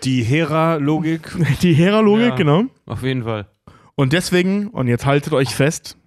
Die 0.03 0.23
Hera-Logik. 0.23 1.31
Die 1.61 1.73
Hera-Logik, 1.73 2.29
Ja. 2.29 2.35
genau. 2.35 2.63
Auf 2.85 3.03
jeden 3.03 3.23
Fall. 3.23 3.47
Und 3.95 4.13
deswegen, 4.13 4.67
und 4.67 4.87
jetzt 4.87 5.05
haltet 5.05 5.33
euch 5.33 5.55
fest, 5.55 5.97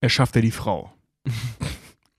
erschafft 0.00 0.36
er 0.36 0.42
die 0.42 0.50
Frau. 0.50 0.92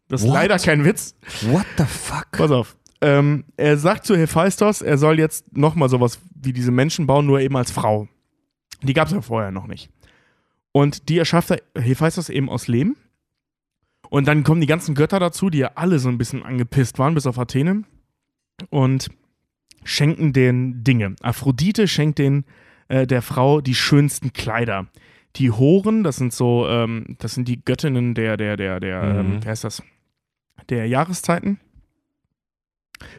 Das 0.09 0.21
ist 0.21 0.27
What? 0.27 0.35
leider 0.35 0.59
kein 0.59 0.85
Witz. 0.85 1.15
What 1.43 1.65
the 1.77 1.85
fuck? 1.85 2.29
Pass 2.33 2.51
auf. 2.51 2.75
Ähm, 3.01 3.45
er 3.57 3.77
sagt 3.77 4.05
zu 4.05 4.15
Hephaistos, 4.15 4.81
er 4.83 4.99
soll 4.99 5.17
jetzt 5.17 5.55
nochmal 5.57 5.89
sowas 5.89 6.19
wie 6.35 6.53
diese 6.53 6.71
Menschen 6.71 7.07
bauen, 7.07 7.25
nur 7.25 7.39
eben 7.39 7.55
als 7.57 7.71
Frau. 7.71 8.07
Die 8.83 8.93
gab 8.93 9.07
es 9.07 9.13
ja 9.13 9.21
vorher 9.21 9.49
noch 9.49 9.65
nicht. 9.65 9.89
Und 10.71 11.09
die 11.09 11.17
erschafft 11.17 11.51
er 11.51 11.61
Hephaistos 11.81 12.29
eben 12.29 12.47
aus 12.49 12.67
Lehm. 12.67 12.95
Und 14.09 14.27
dann 14.27 14.43
kommen 14.43 14.61
die 14.61 14.67
ganzen 14.67 14.93
Götter 14.93 15.19
dazu, 15.19 15.49
die 15.49 15.59
ja 15.59 15.71
alle 15.75 15.97
so 15.97 16.09
ein 16.09 16.17
bisschen 16.19 16.43
angepisst 16.43 16.99
waren, 16.99 17.15
bis 17.15 17.25
auf 17.25 17.39
Athene. 17.39 17.83
Und 18.69 19.07
schenken 19.83 20.33
den 20.33 20.83
Dinge. 20.83 21.15
Aphrodite 21.21 21.87
schenkt 21.87 22.19
den, 22.19 22.45
äh, 22.87 23.05
der 23.07 23.21
Frau 23.21 23.61
die 23.61 23.75
schönsten 23.75 24.33
Kleider. 24.33 24.87
Die 25.35 25.49
Horen, 25.51 26.03
das 26.03 26.17
sind 26.17 26.31
so, 26.33 26.67
ähm, 26.67 27.15
das 27.19 27.33
sind 27.33 27.47
die 27.47 27.63
Göttinnen 27.63 28.13
der, 28.13 28.37
der, 28.37 28.55
der, 28.57 28.79
der, 28.79 29.03
ähm, 29.03 29.35
Mhm. 29.35 29.39
wer 29.43 29.51
heißt 29.51 29.63
das? 29.63 29.81
Der 30.69 30.87
Jahreszeiten. 30.87 31.59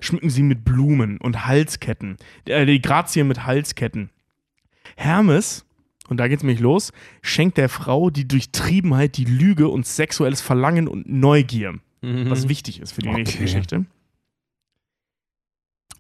Schmücken 0.00 0.30
sie 0.30 0.42
mit 0.42 0.64
Blumen 0.64 1.18
und 1.18 1.46
Halsketten. 1.46 2.16
Äh, 2.46 2.64
die 2.66 2.80
Grazien 2.80 3.28
mit 3.28 3.44
Halsketten. 3.44 4.10
Hermes, 4.96 5.66
und 6.08 6.18
da 6.18 6.28
geht's 6.28 6.42
nämlich 6.42 6.60
los, 6.60 6.92
schenkt 7.20 7.58
der 7.58 7.68
Frau 7.68 8.10
die 8.10 8.26
Durchtriebenheit, 8.28 9.16
die 9.16 9.24
Lüge 9.24 9.68
und 9.68 9.86
sexuelles 9.86 10.40
Verlangen 10.40 10.88
und 10.88 11.08
Neugier 11.08 11.74
was 12.06 12.50
wichtig 12.50 12.80
ist 12.80 12.92
für 12.92 13.00
die 13.00 13.08
nächste 13.08 13.36
Okay. 13.36 13.44
Geschichte. 13.44 13.86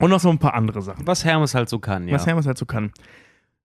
Und 0.00 0.10
noch 0.10 0.20
so 0.20 0.28
ein 0.28 0.38
paar 0.38 0.54
andere 0.54 0.82
Sachen, 0.82 1.06
Was 1.06 1.24
Hermes 1.24 1.54
halt 1.54 1.68
so 1.68 1.78
kann, 1.78 2.08
ja. 2.08 2.14
was 2.14 2.26
Hermes 2.26 2.46
halt 2.46 2.58
so 2.58 2.66
kann. 2.66 2.92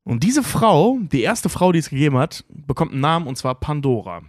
Und 0.03 0.23
diese 0.23 0.43
Frau, 0.43 0.97
die 1.01 1.21
erste 1.21 1.49
Frau, 1.49 1.71
die 1.71 1.79
es 1.79 1.89
gegeben 1.89 2.17
hat, 2.17 2.43
bekommt 2.49 2.93
einen 2.93 3.01
Namen 3.01 3.27
und 3.27 3.37
zwar 3.37 3.55
Pandora. 3.55 4.21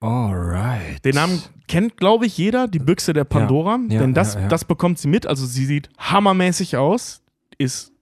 Alright. 0.00 1.04
Den 1.04 1.16
Namen 1.16 1.42
kennt, 1.66 1.96
glaube 1.96 2.26
ich, 2.26 2.38
jeder, 2.38 2.68
die 2.68 2.78
Büchse 2.78 3.12
der 3.12 3.24
Pandora. 3.24 3.78
Ja, 3.88 4.00
denn 4.00 4.14
das, 4.14 4.34
ja, 4.34 4.42
ja. 4.42 4.48
das 4.48 4.64
bekommt 4.64 4.98
sie 4.98 5.08
mit. 5.08 5.26
Also 5.26 5.44
sie 5.44 5.64
sieht 5.64 5.88
hammermäßig 5.98 6.76
aus, 6.76 7.22
ist 7.58 7.92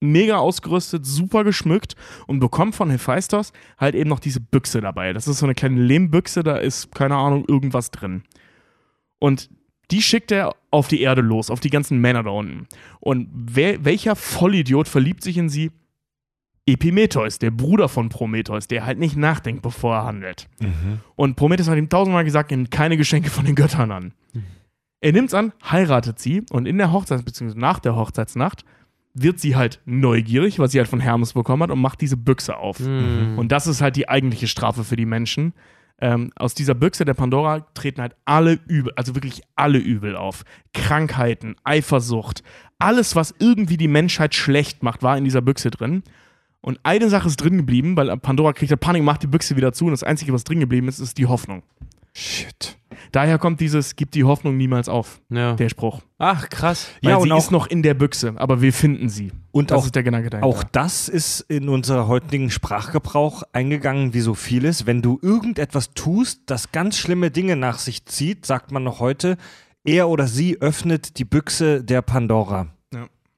mega 0.00 0.38
ausgerüstet, 0.38 1.06
super 1.06 1.44
geschmückt 1.44 1.94
und 2.26 2.40
bekommt 2.40 2.74
von 2.74 2.90
Hephaistos 2.90 3.52
halt 3.78 3.94
eben 3.94 4.08
noch 4.08 4.18
diese 4.18 4.40
Büchse 4.40 4.80
dabei. 4.80 5.12
Das 5.12 5.28
ist 5.28 5.38
so 5.38 5.46
eine 5.46 5.54
kleine 5.54 5.80
Lehmbüchse, 5.80 6.42
da 6.42 6.56
ist, 6.56 6.94
keine 6.94 7.16
Ahnung, 7.16 7.44
irgendwas 7.46 7.90
drin. 7.90 8.24
Und 9.18 9.50
die 9.90 10.02
schickt 10.02 10.30
er 10.32 10.54
auf 10.70 10.88
die 10.88 11.00
Erde 11.00 11.20
los, 11.20 11.50
auf 11.50 11.60
die 11.60 11.70
ganzen 11.70 12.00
Männer 12.00 12.22
da 12.22 12.30
unten. 12.30 12.66
Und 13.00 13.28
wer, 13.32 13.84
welcher 13.84 14.16
Vollidiot 14.16 14.88
verliebt 14.88 15.22
sich 15.22 15.36
in 15.36 15.48
sie? 15.48 15.70
Epimetheus, 16.66 17.38
der 17.38 17.50
Bruder 17.50 17.88
von 17.88 18.10
Prometheus, 18.10 18.68
der 18.68 18.86
halt 18.86 18.98
nicht 18.98 19.16
nachdenkt, 19.16 19.62
bevor 19.62 19.96
er 19.96 20.04
handelt. 20.04 20.48
Und 21.16 21.34
Prometheus 21.34 21.68
hat 21.68 21.78
ihm 21.78 21.88
tausendmal 21.88 22.24
gesagt, 22.24 22.50
nimm 22.50 22.70
keine 22.70 22.96
Geschenke 22.96 23.30
von 23.30 23.44
den 23.44 23.54
Göttern 23.56 23.90
an. 23.90 24.12
Er 25.00 25.12
nimmt's 25.12 25.34
an, 25.34 25.52
heiratet 25.68 26.18
sie 26.18 26.42
und 26.50 26.66
in 26.66 26.76
der 26.78 26.92
Hochzeits- 26.92 27.24
bzw. 27.24 27.58
nach 27.58 27.78
der 27.80 27.96
Hochzeitsnacht 27.96 28.64
wird 29.14 29.40
sie 29.40 29.56
halt 29.56 29.80
neugierig, 29.86 30.58
was 30.60 30.70
sie 30.70 30.78
halt 30.78 30.88
von 30.88 31.00
Hermes 31.00 31.32
bekommen 31.32 31.64
hat 31.64 31.70
und 31.70 31.80
macht 31.80 32.00
diese 32.02 32.16
Büchse 32.18 32.56
auf. 32.56 32.78
Und 33.38 33.48
das 33.50 33.66
ist 33.66 33.80
halt 33.80 33.96
die 33.96 34.08
eigentliche 34.08 34.46
Strafe 34.46 34.84
für 34.84 34.94
die 34.96 35.06
Menschen. 35.06 35.54
Ähm, 36.00 36.32
aus 36.36 36.54
dieser 36.54 36.74
Büchse 36.74 37.04
der 37.04 37.14
Pandora 37.14 37.60
treten 37.74 38.00
halt 38.00 38.16
alle 38.24 38.58
Übel, 38.66 38.92
also 38.96 39.14
wirklich 39.14 39.42
alle 39.56 39.78
Übel 39.78 40.16
auf. 40.16 40.44
Krankheiten, 40.72 41.56
Eifersucht, 41.64 42.42
alles, 42.78 43.16
was 43.16 43.34
irgendwie 43.38 43.76
die 43.76 43.88
Menschheit 43.88 44.34
schlecht 44.34 44.82
macht, 44.82 45.02
war 45.02 45.18
in 45.18 45.24
dieser 45.24 45.42
Büchse 45.42 45.70
drin. 45.70 46.02
Und 46.62 46.80
eine 46.82 47.08
Sache 47.08 47.28
ist 47.28 47.36
drin 47.36 47.56
geblieben, 47.56 47.96
weil 47.96 48.14
Pandora 48.18 48.52
kriegt 48.52 48.70
halt 48.70 48.80
Panik, 48.80 49.02
macht 49.02 49.22
die 49.22 49.26
Büchse 49.26 49.56
wieder 49.56 49.72
zu 49.72 49.86
und 49.86 49.92
das 49.92 50.02
Einzige, 50.02 50.32
was 50.32 50.44
drin 50.44 50.60
geblieben 50.60 50.88
ist, 50.88 50.98
ist 50.98 51.18
die 51.18 51.26
Hoffnung. 51.26 51.62
Shit. 52.12 52.76
Daher 53.12 53.38
kommt 53.38 53.60
dieses, 53.60 53.96
gib 53.96 54.10
die 54.12 54.24
Hoffnung 54.24 54.56
niemals 54.56 54.88
auf, 54.88 55.20
Ja. 55.30 55.54
der 55.54 55.68
Spruch. 55.68 56.00
Ach, 56.18 56.48
krass. 56.48 56.88
Weil 57.02 57.10
Ja, 57.10 57.16
und 57.16 57.24
sie 57.24 57.32
auch- 57.32 57.38
ist 57.38 57.50
noch 57.50 57.66
in 57.66 57.82
der 57.82 57.94
Büchse, 57.94 58.34
aber 58.36 58.60
wir 58.62 58.72
finden 58.72 59.08
sie. 59.08 59.32
Und 59.52 59.70
das 59.70 59.78
auch- 59.82 59.86
ist 59.86 59.94
der 59.94 60.02
Gedanke 60.02 60.30
dahinter. 60.30 60.46
Auch 60.46 60.62
das 60.62 61.08
ist 61.08 61.40
in 61.42 61.68
unser 61.68 62.06
heutigen 62.08 62.50
Sprachgebrauch 62.50 63.42
eingegangen, 63.52 64.14
wie 64.14 64.20
so 64.20 64.34
vieles. 64.34 64.86
Wenn 64.86 65.02
du 65.02 65.18
irgendetwas 65.22 65.92
tust, 65.94 66.42
das 66.46 66.72
ganz 66.72 66.96
schlimme 66.98 67.30
Dinge 67.30 67.56
nach 67.56 67.78
sich 67.78 68.04
zieht, 68.06 68.46
sagt 68.46 68.70
man 68.70 68.84
noch 68.84 69.00
heute, 69.00 69.36
er 69.84 70.08
oder 70.08 70.26
sie 70.26 70.60
öffnet 70.60 71.18
die 71.18 71.24
Büchse 71.24 71.82
der 71.82 72.02
Pandora. 72.02 72.68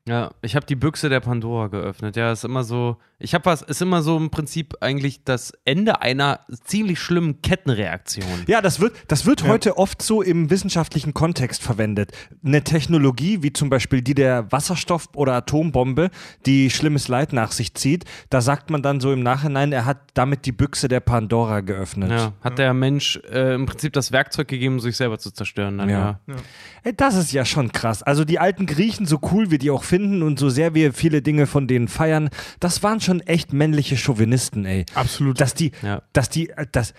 Ja, 0.08 0.32
ich 0.42 0.56
habe 0.56 0.66
die 0.66 0.74
Büchse 0.74 1.08
der 1.08 1.20
Pandora 1.20 1.68
geöffnet. 1.68 2.16
Ja, 2.16 2.32
ist 2.32 2.44
immer 2.44 2.64
so. 2.64 2.96
Ich 3.22 3.34
habe 3.34 3.46
was, 3.46 3.62
ist 3.62 3.80
immer 3.80 4.02
so 4.02 4.16
im 4.16 4.30
Prinzip 4.30 4.74
eigentlich 4.80 5.22
das 5.24 5.52
Ende 5.64 6.02
einer 6.02 6.40
ziemlich 6.64 6.98
schlimmen 6.98 7.40
Kettenreaktion. 7.40 8.26
Ja, 8.48 8.60
das 8.60 8.80
wird, 8.80 8.94
das 9.08 9.26
wird 9.26 9.44
heute 9.46 9.78
oft 9.78 10.02
so 10.02 10.22
im 10.22 10.50
wissenschaftlichen 10.50 11.14
Kontext 11.14 11.62
verwendet. 11.62 12.12
Eine 12.44 12.62
Technologie, 12.64 13.42
wie 13.42 13.52
zum 13.52 13.70
Beispiel 13.70 14.02
die 14.02 14.14
der 14.14 14.50
Wasserstoff- 14.50 15.14
oder 15.14 15.34
Atombombe, 15.34 16.10
die 16.46 16.70
schlimmes 16.70 17.08
Leid 17.08 17.32
nach 17.32 17.52
sich 17.52 17.74
zieht, 17.74 18.04
da 18.30 18.40
sagt 18.40 18.70
man 18.70 18.82
dann 18.82 19.00
so 19.00 19.12
im 19.12 19.22
Nachhinein, 19.22 19.72
er 19.72 19.84
hat 19.84 19.98
damit 20.14 20.44
die 20.44 20.52
Büchse 20.52 20.88
der 20.88 21.00
Pandora 21.00 21.60
geöffnet. 21.60 22.10
Ja, 22.10 22.32
hat 22.42 22.58
der 22.58 22.74
Mensch 22.74 23.20
äh, 23.30 23.54
im 23.54 23.66
Prinzip 23.66 23.92
das 23.92 24.12
Werkzeug 24.12 24.48
gegeben, 24.48 24.80
sich 24.80 24.96
selber 24.96 25.18
zu 25.18 25.30
zerstören. 25.30 25.78
Dann, 25.78 25.88
Ja. 25.88 26.20
ja. 26.26 26.34
Ey, 26.82 26.92
Das 26.96 27.14
ist 27.14 27.32
ja 27.32 27.44
schon 27.44 27.70
krass. 27.72 28.02
Also 28.02 28.24
die 28.24 28.38
alten 28.38 28.66
Griechen, 28.66 29.06
so 29.06 29.20
cool 29.30 29.50
wir 29.50 29.58
die 29.58 29.70
auch 29.70 29.84
finden 29.84 30.22
und 30.22 30.38
so 30.38 30.48
sehr 30.48 30.74
wir 30.74 30.92
viele 30.92 31.22
Dinge 31.22 31.46
von 31.46 31.66
denen 31.68 31.86
feiern, 31.88 32.28
das 32.58 32.82
waren 32.82 33.00
schon 33.00 33.11
echt 33.20 33.52
männliche 33.52 33.96
Chauvinisten, 33.96 34.64
ey. 34.64 34.86
Absolut. 34.94 35.40
Dass 35.40 35.54
die, 35.54 35.72
Ja. 35.82 36.02
dass 36.12 36.28
die, 36.30 36.50
äh, 36.50 36.66
dass, 36.72 36.94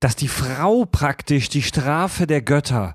dass 0.00 0.16
die 0.16 0.28
Frau 0.28 0.84
praktisch 0.84 1.48
die 1.48 1.62
Strafe 1.62 2.26
der 2.26 2.42
Götter 2.42 2.94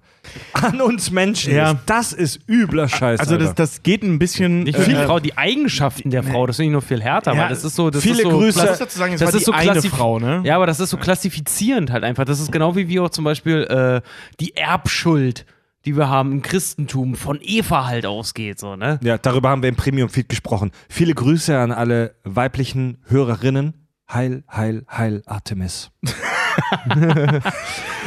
an 0.53 0.79
uns 0.79 1.09
Menschen 1.09 1.55
Ja. 1.55 1.71
ist, 1.71 1.77
das 1.87 2.13
ist 2.13 2.39
übler 2.47 2.87
Scheiß. 2.87 3.19
also 3.19 3.35
das, 3.37 3.55
das 3.55 3.81
geht 3.81 4.03
ein 4.03 4.19
bisschen. 4.19 4.63
Nicht 4.63 4.77
äh, 4.77 4.81
viel 4.83 4.95
Frau, 4.97 5.19
die 5.19 5.35
Eigenschaften 5.35 6.11
der 6.11 6.21
Frau, 6.21 6.45
das 6.45 6.57
finde 6.57 6.67
ich 6.69 6.73
noch 6.73 6.83
viel 6.87 7.01
härter, 7.01 7.33
Ja, 7.33 7.41
weil 7.43 7.49
das 7.49 7.63
ist 7.63 7.75
so. 7.75 7.89
Das 7.89 8.03
viele 8.03 8.17
ist 8.17 8.23
so 8.23 8.29
Grüße- 8.29 8.61
Klass- 8.61 8.77
dazu 8.79 8.97
sagen, 8.99 9.15
das 9.17 9.33
ist 9.33 9.45
so 9.45 9.51
eine 9.53 9.81
Frau, 9.81 10.19
ne? 10.19 10.41
Ja, 10.43 10.55
aber 10.57 10.67
das 10.67 10.79
ist 10.79 10.91
so 10.91 10.97
klassifizierend 10.97 11.89
halt 11.91 12.03
einfach. 12.03 12.25
Das 12.25 12.39
ist 12.39 12.51
genau 12.51 12.75
wie 12.75 12.87
wir 12.87 13.03
auch 13.03 13.09
zum 13.09 13.23
Beispiel 13.23 13.63
äh, 13.63 14.01
die 14.39 14.55
Erbschuld, 14.55 15.45
die 15.89 15.97
wir 15.97 16.07
haben 16.07 16.31
im 16.31 16.41
Christentum, 16.43 17.15
von 17.15 17.39
Eva 17.41 17.85
halt 17.87 18.05
ausgeht, 18.05 18.59
so, 18.59 18.75
ne? 18.75 18.99
ja, 19.01 19.17
darüber 19.17 19.49
haben 19.49 19.63
wir 19.63 19.69
im 19.69 19.75
Premium 19.75 20.09
Feed 20.09 20.29
gesprochen. 20.29 20.71
Viele 20.87 21.15
Grüße 21.15 21.57
an 21.57 21.71
alle 21.71 22.13
weiblichen 22.23 22.99
Hörerinnen. 23.07 23.73
Heil, 24.11 24.43
heil, 24.51 24.85
heil, 24.89 25.23
Artemis. 25.25 25.91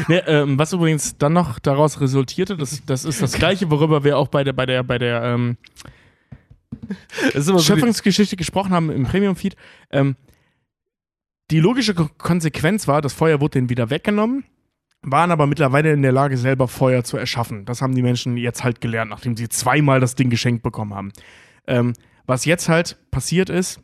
Ne, 0.09 0.27
ähm, 0.27 0.59
was 0.59 0.73
übrigens 0.73 1.17
dann 1.19 1.33
noch 1.35 1.59
daraus 1.59 2.01
resultierte, 2.01 2.57
das, 2.57 2.83
das 2.87 3.05
ist 3.05 3.21
das 3.21 3.33
Gleiche, 3.33 3.71
worüber 3.71 4.05
wir 4.05 4.17
auch 4.19 4.29
bei 4.29 4.43
der, 4.45 4.53
bei 4.53 4.65
der, 4.67 4.83
bei 4.83 4.99
der 4.99 5.23
ähm, 5.23 5.57
Schöpfungsgeschichte 7.59 8.37
gesprochen 8.37 8.73
haben 8.73 8.91
im 8.91 9.05
Premium-Feed. 9.05 9.57
Ähm, 9.91 10.17
die 11.51 11.61
logische 11.61 11.95
Ko- 11.95 12.09
Konsequenz 12.19 12.89
war, 12.89 13.03
das 13.03 13.13
Feuer 13.13 13.41
wurde 13.41 13.53
denen 13.59 13.69
wieder 13.69 13.91
weggenommen, 13.91 14.45
waren 15.03 15.31
aber 15.31 15.47
mittlerweile 15.47 15.93
in 15.93 16.03
der 16.03 16.13
Lage, 16.13 16.37
selber 16.37 16.69
Feuer 16.69 17.05
zu 17.05 17.17
erschaffen. 17.17 17.65
Das 17.65 17.83
haben 17.83 17.95
die 17.95 18.03
Menschen 18.03 18.37
jetzt 18.37 18.63
halt 18.65 18.81
gelernt, 18.81 19.11
nachdem 19.11 19.37
sie 19.37 19.49
zweimal 19.49 20.01
das 20.01 20.15
Ding 20.15 20.31
geschenkt 20.31 20.63
bekommen 20.63 20.95
haben. 20.95 21.13
Ähm, 21.67 21.93
was 22.27 22.45
jetzt 22.45 22.69
halt 22.69 22.99
passiert 23.11 23.51
ist, 23.51 23.81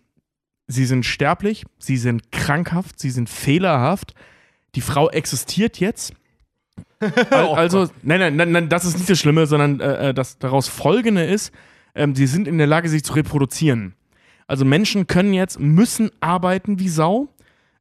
sie 0.69 0.85
sind 0.85 1.05
sterblich, 1.05 1.65
sie 1.79 1.97
sind 1.97 2.31
krankhaft, 2.31 3.01
sie 3.01 3.11
sind 3.11 3.29
fehlerhaft. 3.29 4.15
Die 4.75 4.81
Frau 4.81 5.11
existiert 5.11 5.81
jetzt. 5.81 6.13
Al- 7.01 7.55
also, 7.55 7.89
nein, 8.03 8.21
nein, 8.21 8.37
nein, 8.37 8.53
nein, 8.53 8.69
das 8.69 8.85
ist 8.85 8.97
nicht 8.97 9.11
das 9.11 9.19
Schlimme, 9.19 9.47
sondern 9.47 9.81
äh, 9.81 10.11
äh, 10.11 10.15
das 10.15 10.39
daraus 10.39 10.69
folgende 10.69 11.25
ist, 11.25 11.53
ähm, 11.95 12.15
sie 12.15 12.27
sind 12.27 12.47
in 12.47 12.59
der 12.59 12.67
Lage, 12.69 12.89
sich 12.89 13.03
zu 13.03 13.15
reproduzieren. 13.15 13.95
Also 14.47 14.65
Menschen 14.65 15.07
können 15.07 15.35
jetzt, 15.35 15.59
müssen 15.59 16.11
arbeiten 16.21 16.79
wie 16.79 16.89
Sau, 16.89 17.29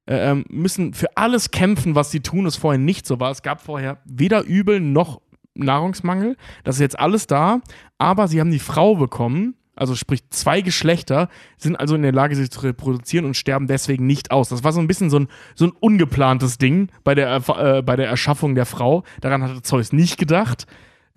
äh, 0.07 0.31
ähm, 0.31 0.45
müssen 0.49 0.93
für 0.93 1.15
alles 1.15 1.51
kämpfen, 1.51 1.95
was 1.95 2.11
sie 2.11 2.21
tun, 2.21 2.45
das 2.45 2.55
vorher 2.55 2.79
nicht 2.79 3.05
so 3.05 3.19
war. 3.19 3.31
Es 3.31 3.41
gab 3.41 3.61
vorher 3.61 3.99
weder 4.05 4.43
Übel 4.43 4.79
noch 4.79 5.21
Nahrungsmangel. 5.53 6.37
Das 6.63 6.75
ist 6.75 6.81
jetzt 6.81 6.99
alles 6.99 7.27
da, 7.27 7.61
aber 7.97 8.27
sie 8.27 8.39
haben 8.39 8.51
die 8.51 8.59
Frau 8.59 8.95
bekommen, 8.95 9.55
also 9.75 9.95
sprich 9.95 10.27
zwei 10.29 10.61
Geschlechter, 10.61 11.29
sind 11.57 11.75
also 11.75 11.95
in 11.95 12.01
der 12.01 12.11
Lage, 12.11 12.35
sich 12.35 12.49
zu 12.49 12.61
reproduzieren 12.61 13.25
und 13.25 13.37
sterben 13.37 13.67
deswegen 13.67 14.07
nicht 14.07 14.31
aus. 14.31 14.49
Das 14.49 14.63
war 14.63 14.71
so 14.71 14.79
ein 14.79 14.87
bisschen 14.87 15.09
so 15.09 15.19
ein, 15.19 15.27
so 15.55 15.65
ein 15.65 15.71
ungeplantes 15.71 16.57
Ding 16.57 16.89
bei 17.03 17.13
der, 17.13 17.35
äh, 17.35 17.81
bei 17.83 17.95
der 17.95 18.07
Erschaffung 18.07 18.55
der 18.55 18.65
Frau. 18.65 19.03
Daran 19.21 19.43
hatte 19.43 19.61
Zeus 19.61 19.93
nicht 19.93 20.17
gedacht, 20.17 20.65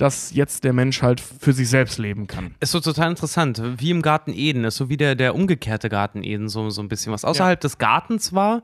dass 0.01 0.33
jetzt 0.33 0.65
der 0.65 0.73
Mensch 0.73 1.03
halt 1.03 1.21
für 1.21 1.53
sich 1.53 1.69
selbst 1.69 1.99
leben 1.99 2.27
kann. 2.27 2.55
Ist 2.61 2.73
so 2.73 2.81
total 2.81 3.11
interessant. 3.11 3.61
Wie 3.77 3.91
im 3.91 4.01
Garten 4.01 4.33
Eden, 4.33 4.65
ist 4.65 4.77
so 4.77 4.89
wie 4.89 4.97
der, 4.97 5.15
der 5.15 5.35
umgekehrte 5.35 5.91
Garten 5.91 6.25
Eden, 6.25 6.49
so, 6.49 6.71
so 6.71 6.81
ein 6.81 6.89
bisschen. 6.89 7.13
Was 7.13 7.25
außerhalb 7.25 7.61
des 7.61 7.77
Gartens 7.77 8.33
war, 8.33 8.63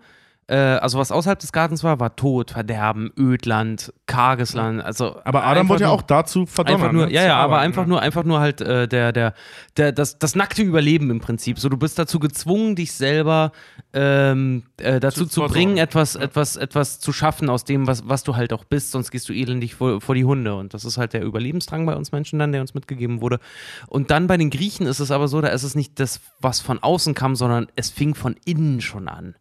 äh, 0.49 0.55
also 0.57 0.99
was 0.99 1.11
außerhalb 1.11 1.39
des 1.39 1.51
Gartens 1.53 1.83
war, 1.83 1.99
war 1.99 2.15
Tod, 2.15 2.53
Verderben, 2.53 3.11
Ödland, 3.19 3.93
karges 4.07 4.55
Land. 4.55 4.81
Also 4.81 5.21
Aber 5.25 5.45
Adam 5.45 5.69
wurde 5.69 5.83
ja 5.83 5.87
nur- 5.89 5.97
auch 5.97 6.03
dazu 6.03 6.47
verdonnert. 6.47 6.81
Einfach 6.83 6.93
nur, 6.93 7.07
ne, 7.07 7.13
ja, 7.13 7.25
ja, 7.25 7.37
aber 7.37 7.59
einfach 7.59 7.83
ne? 7.83 7.89
nur, 7.89 8.01
einfach 8.01 8.23
nur 8.23 8.39
halt 8.39 8.61
äh, 8.61 8.87
der, 8.87 9.13
der, 9.13 9.35
der, 9.77 9.91
das, 9.91 10.19
das 10.19 10.37
nackte 10.37 10.63
Überleben 10.63 11.11
im 11.11 11.21
Prinzip. 11.21 11.59
So, 11.59 11.69
du 11.69 11.77
bist 11.77 11.99
dazu 11.99 12.21
gezwungen, 12.21 12.77
dich 12.77 12.93
selber 12.93 13.51
ähm, 13.93 14.63
äh, 14.77 15.01
dazu 15.01 15.25
Zu 15.27 15.43
zu, 15.43 15.53
bringen, 15.53 15.79
etwas, 15.79 16.15
etwas, 16.15 16.55
etwas 16.57 17.01
zu 17.01 17.13
schaffen 17.13 17.51
aus 17.51 17.65
dem, 17.65 17.89
was, 17.89 18.09
was 18.09 18.23
du 18.23 18.37
halt 18.37 18.53
auch 18.53 18.65
bist, 18.65 18.93
sonst 18.93 19.11
gehst 19.11 19.29
du 19.29 19.33
elendig 19.33 19.75
vor, 19.75 20.01
vor 20.01 20.15
die 20.15 20.25
Hunde. 20.25 20.55
Und 20.55 20.75
das 20.75 20.85
ist 20.85 20.97
halt 20.97 21.13
der 21.13 21.25
Überlebensdrang 21.25 21.87
bei 21.87 21.97
uns 21.97 22.13
Menschen 22.13 22.39
dann, 22.39 22.53
der 22.53 22.61
uns 22.61 22.73
mitgegeben 22.73 23.21
wurde. 23.21 23.41
Und 23.89 24.13
dann 24.13 24.29
bei 24.29 24.37
den 24.37 24.51
Griechen 24.51 24.87
ist 24.87 25.01
es 25.01 25.11
aber 25.11 25.27
so, 25.27 25.41
da 25.41 25.49
ist 25.49 25.65
es 25.65 25.75
nicht 25.75 25.99
das, 25.99 26.21
was 26.41 26.61
von 26.61 26.79
außen 26.81 27.15
kam, 27.15 27.35
sondern 27.35 27.67
es 27.75 27.91
fing 27.91 28.15
von 28.15 28.37
innen 28.45 28.81
schon 28.81 29.09
an. 29.09 29.35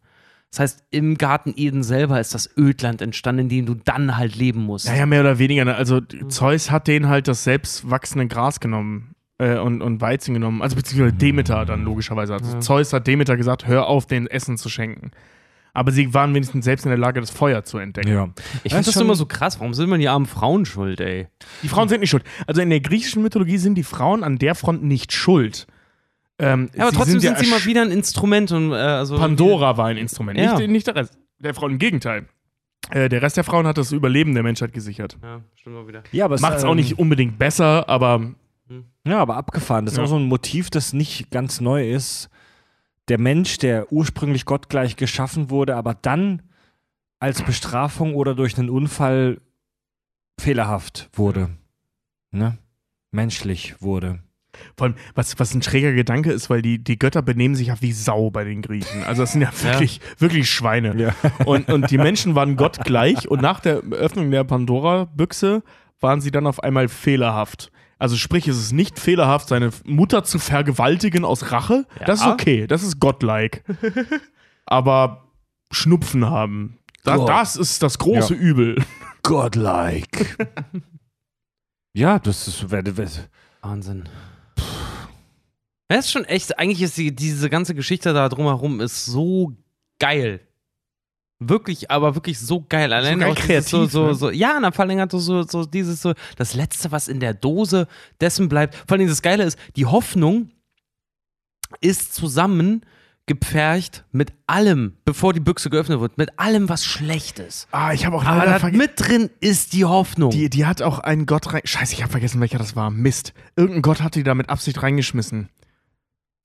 Das 0.56 0.60
heißt, 0.60 0.84
im 0.90 1.18
Garten 1.18 1.52
Eden 1.54 1.82
selber 1.82 2.18
ist 2.18 2.34
das 2.34 2.48
Ödland 2.56 3.02
entstanden, 3.02 3.42
in 3.42 3.48
dem 3.50 3.66
du 3.66 3.74
dann 3.74 4.16
halt 4.16 4.36
leben 4.36 4.62
musst. 4.64 4.86
Ja, 4.88 4.94
ja, 4.94 5.04
mehr 5.04 5.20
oder 5.20 5.38
weniger. 5.38 5.66
ne? 5.66 5.74
Also 5.74 6.00
Zeus 6.00 6.70
hat 6.70 6.88
denen 6.88 7.08
halt 7.08 7.28
das 7.28 7.44
selbst 7.44 7.90
wachsende 7.90 8.26
Gras 8.26 8.58
genommen 8.58 9.14
äh, 9.36 9.58
und, 9.58 9.82
und 9.82 10.00
Weizen 10.00 10.32
genommen. 10.32 10.62
Also 10.62 10.74
beziehungsweise 10.76 11.14
Demeter 11.14 11.66
dann 11.66 11.84
logischerweise. 11.84 12.32
Also 12.32 12.58
Zeus 12.60 12.94
hat 12.94 13.06
Demeter 13.06 13.36
gesagt, 13.36 13.66
hör 13.66 13.86
auf, 13.86 14.06
den 14.06 14.26
Essen 14.28 14.56
zu 14.56 14.70
schenken. 14.70 15.10
Aber 15.74 15.92
sie 15.92 16.14
waren 16.14 16.32
wenigstens 16.34 16.64
selbst 16.64 16.86
in 16.86 16.88
der 16.88 16.96
Lage, 16.96 17.20
das 17.20 17.28
Feuer 17.28 17.62
zu 17.64 17.76
entdecken. 17.76 18.08
Ja. 18.08 18.30
Ich 18.64 18.72
Ja, 18.72 18.78
finde 18.78 18.86
das 18.86 18.94
schon- 18.94 19.02
immer 19.02 19.14
so 19.14 19.26
krass. 19.26 19.60
Warum 19.60 19.74
sind 19.74 19.84
immer 19.84 19.98
die 19.98 20.08
armen 20.08 20.24
Frauen 20.24 20.64
schuld, 20.64 21.00
ey? 21.00 21.26
Die 21.62 21.68
Frauen 21.68 21.90
sind 21.90 22.00
nicht 22.00 22.08
schuld. 22.08 22.24
Also 22.46 22.62
in 22.62 22.70
der 22.70 22.80
griechischen 22.80 23.22
Mythologie 23.22 23.58
sind 23.58 23.74
die 23.74 23.82
Frauen 23.82 24.24
an 24.24 24.38
der 24.38 24.54
Front 24.54 24.82
nicht 24.84 25.12
schuld. 25.12 25.66
Ähm, 26.38 26.70
Ja, 26.74 26.84
aber 26.88 26.92
trotzdem 26.96 27.20
sind, 27.20 27.32
ja 27.32 27.38
sie 27.44 27.50
mal 27.50 27.64
wieder 27.64 27.82
ein 27.82 27.90
Instrument 27.90 28.52
und 28.52 28.72
äh, 28.72 28.74
also 28.76 29.16
Pandora 29.18 29.76
war 29.76 29.86
ein 29.86 29.96
Instrument, 29.96 30.38
Ja. 30.38 30.58
nicht, 30.58 30.68
nicht 30.70 30.86
der 30.86 30.96
Rest 30.96 31.18
der 31.38 31.54
Frauen. 31.54 31.72
Im 31.72 31.78
Gegenteil. 31.78 32.26
Äh, 32.90 33.08
der 33.08 33.20
Rest 33.22 33.36
der 33.36 33.44
Frauen 33.44 33.66
hat 33.66 33.78
das 33.78 33.90
Überleben 33.92 34.34
der 34.34 34.42
Menschheit 34.42 34.72
gesichert. 34.72 35.16
Ja, 35.22 35.40
stimmt 35.54 35.76
mal 35.76 35.88
wieder. 35.88 36.02
Ja, 36.12 36.26
aber 36.26 36.38
Macht 36.40 36.58
es 36.58 36.64
auch 36.64 36.70
ähm, 36.70 36.76
nicht 36.76 36.98
unbedingt 36.98 37.38
besser, 37.38 37.88
aber 37.88 38.32
Ja, 39.06 39.18
aber 39.18 39.36
abgefahren. 39.36 39.84
Das 39.86 39.94
ist 39.94 39.98
Ja. 39.98 40.04
auch 40.04 40.08
so 40.08 40.16
ein 40.16 40.26
Motiv, 40.26 40.70
das 40.70 40.92
nicht 40.92 41.30
ganz 41.30 41.60
neu 41.60 41.90
ist. 41.90 42.28
der 43.08 43.18
Mensch, 43.20 43.58
der 43.58 43.92
ursprünglich 43.92 44.44
gottgleich 44.46 44.96
geschaffen 44.96 45.48
wurde, 45.48 45.76
aber 45.76 45.94
dann 45.94 46.42
als 47.20 47.40
Bestrafung 47.42 48.14
oder 48.16 48.34
durch 48.34 48.58
einen 48.58 48.68
Unfall 48.68 49.40
fehlerhaft 50.40 51.08
wurde. 51.12 51.50
Ne? 52.32 52.58
Menschlich 53.12 53.80
wurde. 53.80 54.18
Vor 54.76 54.88
allem, 54.88 54.96
was, 55.14 55.38
was 55.38 55.54
ein 55.54 55.62
schräger 55.62 55.92
Gedanke 55.92 56.32
ist, 56.32 56.50
weil 56.50 56.62
die, 56.62 56.82
die 56.82 56.98
Götter 56.98 57.22
benehmen 57.22 57.54
sich 57.54 57.68
ja 57.68 57.76
wie 57.80 57.92
Sau 57.92 58.30
bei 58.30 58.44
den 58.44 58.62
Griechen. 58.62 59.04
Also 59.04 59.22
das 59.22 59.32
sind 59.32 59.42
ja 59.42 59.50
wirklich, 59.62 60.00
wirklich 60.18 60.50
Schweine. 60.50 60.94
Ja. 60.96 61.14
Und, 61.44 61.68
und 61.68 61.90
die 61.90 61.98
Menschen 61.98 62.34
waren 62.34 62.56
Gott 62.56 62.84
gleich 62.84 63.28
und 63.28 63.42
nach 63.42 63.60
der 63.60 63.78
Öffnung 63.90 64.30
der 64.30 64.44
Pandora-Büchse 64.44 65.62
waren 66.00 66.20
sie 66.20 66.30
dann 66.30 66.46
auf 66.46 66.62
einmal 66.62 66.88
fehlerhaft. 66.88 67.70
Also 67.98 68.16
sprich, 68.16 68.46
es 68.46 68.58
ist 68.58 68.72
nicht 68.72 68.98
fehlerhaft, 68.98 69.48
seine 69.48 69.70
Mutter 69.84 70.22
zu 70.24 70.38
vergewaltigen 70.38 71.24
aus 71.24 71.50
Rache. 71.50 71.86
Das 72.04 72.20
ist 72.20 72.26
Ja. 72.26 72.32
okay, 72.32 72.66
das 72.66 72.82
ist 72.82 73.00
godlike. 73.00 73.62
Aber 74.66 75.24
Schnupfen 75.70 76.26
haben, 76.26 76.78
da, 77.04 77.16
das 77.24 77.56
ist 77.56 77.82
das 77.82 77.98
große 77.98 78.34
Ja. 78.34 78.40
Übel. 78.40 78.84
Godlike. 79.22 80.26
ja, 81.94 82.18
das 82.18 82.48
ist. 82.48 82.66
Wahnsinn. 83.62 84.08
Das 85.88 86.06
ist 86.06 86.12
schon 86.12 86.24
echt, 86.24 86.58
eigentlich 86.58 86.82
ist 86.82 86.96
die, 86.96 87.14
diese 87.14 87.48
ganze 87.48 87.74
Geschichte 87.74 88.12
da 88.12 88.28
drumherum 88.28 88.80
ist 88.80 89.04
so 89.04 89.52
geil. 89.98 90.40
Wirklich, 91.38 91.90
aber 91.90 92.14
wirklich 92.14 92.38
so 92.40 92.64
geil. 92.66 92.92
Allein 92.92 93.20
geil 93.20 93.30
auch 93.30 93.34
dieses 93.34 93.70
so, 93.70 93.76
kreativ, 93.78 93.92
so, 93.92 94.06
ne? 94.06 94.14
so, 94.14 94.30
ja, 94.30 94.56
und 94.56 94.62
dann 94.62 94.72
vor 94.72 94.84
allem 94.86 94.98
hat 94.98 95.12
so, 95.12 95.42
so 95.42 95.66
dieses 95.66 96.00
so, 96.00 96.14
das 96.36 96.54
Letzte, 96.54 96.90
was 96.92 97.08
in 97.08 97.20
der 97.20 97.34
Dose 97.34 97.86
dessen 98.20 98.48
bleibt. 98.48 98.74
Vor 98.88 98.96
allem 98.96 99.06
das 99.06 99.22
Geile 99.22 99.44
ist, 99.44 99.58
die 99.76 99.86
Hoffnung 99.86 100.50
ist 101.80 102.14
zusammen 102.14 102.82
gepfercht 103.26 104.04
mit 104.12 104.32
allem, 104.46 104.96
bevor 105.04 105.32
die 105.34 105.40
Büchse 105.40 105.68
geöffnet 105.68 106.00
wird, 106.00 106.16
mit 106.16 106.38
allem, 106.38 106.68
was 106.68 106.84
schlecht 106.84 107.38
ist. 107.40 107.66
Ah, 107.72 107.92
ich 107.92 108.06
habe 108.06 108.16
auch 108.16 108.24
Aber 108.24 108.38
leider 108.38 108.52
da 108.52 108.58
vergessen. 108.60 108.78
mit 108.78 108.92
drin 108.96 109.30
ist 109.40 109.72
die 109.72 109.84
Hoffnung. 109.84 110.30
Die, 110.30 110.48
die 110.48 110.64
hat 110.64 110.80
auch 110.80 111.00
einen 111.00 111.26
Gott 111.26 111.52
rein. 111.52 111.62
Scheiße, 111.64 111.92
ich 111.94 112.02
habe 112.02 112.12
vergessen, 112.12 112.40
welcher 112.40 112.58
das 112.58 112.76
war. 112.76 112.90
Mist. 112.90 113.34
Irgendein 113.56 113.82
Gott 113.82 114.00
hat 114.00 114.14
die 114.14 114.22
da 114.22 114.34
mit 114.34 114.48
Absicht 114.48 114.82
reingeschmissen. 114.82 115.48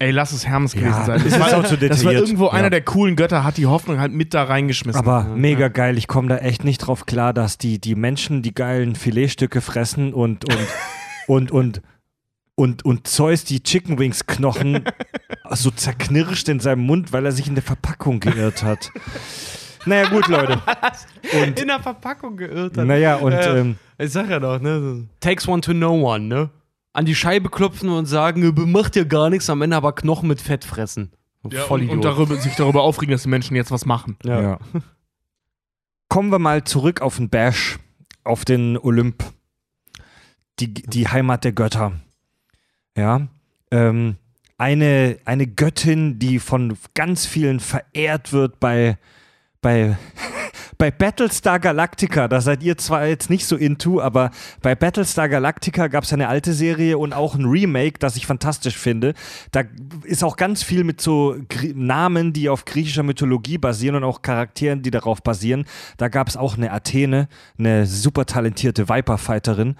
Ey, 0.01 0.09
lass 0.09 0.31
es 0.31 0.47
Hermes 0.47 0.73
gewesen 0.73 0.87
Ja, 0.89 1.05
sein. 1.05 1.17
das 1.23 1.33
ist 1.33 1.39
war, 1.39 1.47
auch 1.59 1.63
zu 1.63 1.77
das 1.77 2.03
war 2.03 2.11
detailliert. 2.11 2.21
irgendwo 2.23 2.45
Ja. 2.47 2.53
einer 2.53 2.69
der 2.71 2.81
coolen 2.81 3.15
Götter, 3.15 3.43
hat 3.43 3.57
die 3.57 3.67
Hoffnung 3.67 3.99
halt 3.99 4.11
mit 4.11 4.33
da 4.33 4.43
reingeschmissen. 4.43 4.99
Aber 4.99 5.25
mega 5.25 5.67
geil. 5.67 5.95
Ich 5.97 6.07
komme 6.07 6.27
da 6.27 6.37
echt 6.37 6.63
nicht 6.63 6.79
drauf 6.79 7.05
klar, 7.05 7.33
dass 7.33 7.59
die, 7.59 7.79
die 7.79 7.93
Menschen 7.93 8.41
die 8.41 8.53
geilen 8.55 8.95
Filetstücke 8.95 9.61
fressen 9.61 10.13
und, 10.13 10.45
und, 10.45 10.57
und, 11.27 11.51
und, 11.51 11.81
und, 12.55 12.83
und 12.83 13.07
Zeus 13.07 13.43
die 13.43 13.61
Chicken 13.61 13.99
Wings 13.99 14.25
Knochen 14.25 14.85
so 15.51 15.69
zerknirscht 15.69 16.49
in 16.49 16.59
seinem 16.59 16.81
Mund, 16.85 17.13
weil 17.13 17.23
er 17.25 17.31
sich 17.31 17.47
in 17.47 17.53
der 17.53 17.63
Verpackung 17.63 18.19
geirrt 18.19 18.63
hat. 18.63 18.91
Naja, 19.85 20.09
gut, 20.09 20.27
Leute. 20.27 20.59
in 21.55 21.67
der 21.67 21.79
Verpackung 21.79 22.37
geirrt 22.37 22.75
hat. 22.77 22.85
Naja, 22.87 23.17
und 23.17 23.33
Ja, 23.33 23.41
ja. 23.41 23.55
ähm, 23.55 23.75
Ich 23.99 24.11
sag 24.11 24.29
ja 24.29 24.39
doch, 24.39 24.59
ne? 24.59 25.07
Takes 25.19 25.47
one 25.47 25.61
to 25.61 25.73
know 25.73 25.93
one, 26.11 26.25
ne? 26.25 26.49
An 26.93 27.05
die 27.05 27.15
Scheibe 27.15 27.49
klopfen 27.49 27.89
und 27.89 28.05
sagen, 28.05 28.43
"Äh, 28.43 28.51
macht 28.65 28.95
ja 28.95 29.03
gar 29.03 29.29
nichts, 29.29 29.49
am 29.49 29.61
Ende 29.61 29.77
aber 29.77 29.93
Knochen 29.93 30.27
mit 30.27 30.41
Fett 30.41 30.65
fressen. 30.65 31.11
ja, 31.49 31.61
und, 31.61 31.67
Vollidiot. 31.67 31.95
und 31.95 32.05
darüber, 32.05 32.35
sich 32.35 32.55
darüber 32.55 32.83
aufregen, 32.83 33.11
dass 33.11 33.23
die 33.23 33.29
Menschen 33.29 33.55
jetzt 33.55 33.71
was 33.71 33.85
machen. 33.85 34.17
ja. 34.23 34.59
Kommen 36.09 36.29
wir 36.29 36.39
mal 36.39 36.65
zurück 36.65 37.01
auf 37.01 37.15
den 37.15 37.29
Bash, 37.29 37.79
auf 38.25 38.43
den 38.43 38.77
Olymp, 38.77 39.23
die, 40.59 40.73
die 40.73 41.07
Heimat 41.07 41.45
der 41.45 41.53
Götter. 41.53 41.93
Ja, 42.97 43.27
ähm, 43.71 44.17
eine, 44.57 45.17
eine 45.25 45.47
Göttin, 45.47 46.19
die 46.19 46.39
von 46.39 46.77
ganz 46.93 47.25
vielen 47.25 47.59
verehrt 47.61 48.33
wird 48.33 48.59
bei, 48.59 48.97
bei, 49.61 49.97
bei 50.81 50.89
Battlestar 50.89 51.59
Galactica. 51.59 52.27
Da 52.27 52.41
seid 52.41 52.63
ihr 52.63 52.75
zwar 52.75 53.05
jetzt 53.05 53.29
nicht 53.29 53.45
so 53.45 53.55
into, 53.55 54.01
aber 54.01 54.31
bei 54.63 54.73
Battlestar 54.73 55.29
Galactica 55.29 55.85
gab 55.89 56.05
es 56.05 56.11
eine 56.11 56.27
alte 56.27 56.53
Serie 56.53 56.97
und 56.97 57.13
auch 57.13 57.35
ein 57.35 57.45
Remake, 57.45 57.99
das 57.99 58.15
ich 58.15 58.25
fantastisch 58.25 58.79
finde. 58.79 59.13
Da 59.51 59.61
ist 60.05 60.23
auch 60.23 60.37
ganz 60.37 60.63
viel 60.63 60.83
mit 60.83 60.99
so 60.99 61.35
Grie 61.49 61.75
Namen, 61.75 62.33
die 62.33 62.49
auf 62.49 62.65
griechischer 62.65 63.03
Mythologie 63.03 63.59
basieren 63.59 63.97
und 63.97 64.03
auch 64.03 64.23
Charakteren, 64.23 64.81
die 64.81 64.89
darauf 64.89 65.21
basieren. 65.21 65.65
Da 65.97 66.07
gab 66.07 66.27
es 66.29 66.35
auch 66.35 66.57
eine 66.57 66.71
Athene, 66.71 67.27
eine 67.59 67.85
super 67.85 68.25
talentierte 68.25 68.89
Viper-Fighterin. 68.89 69.75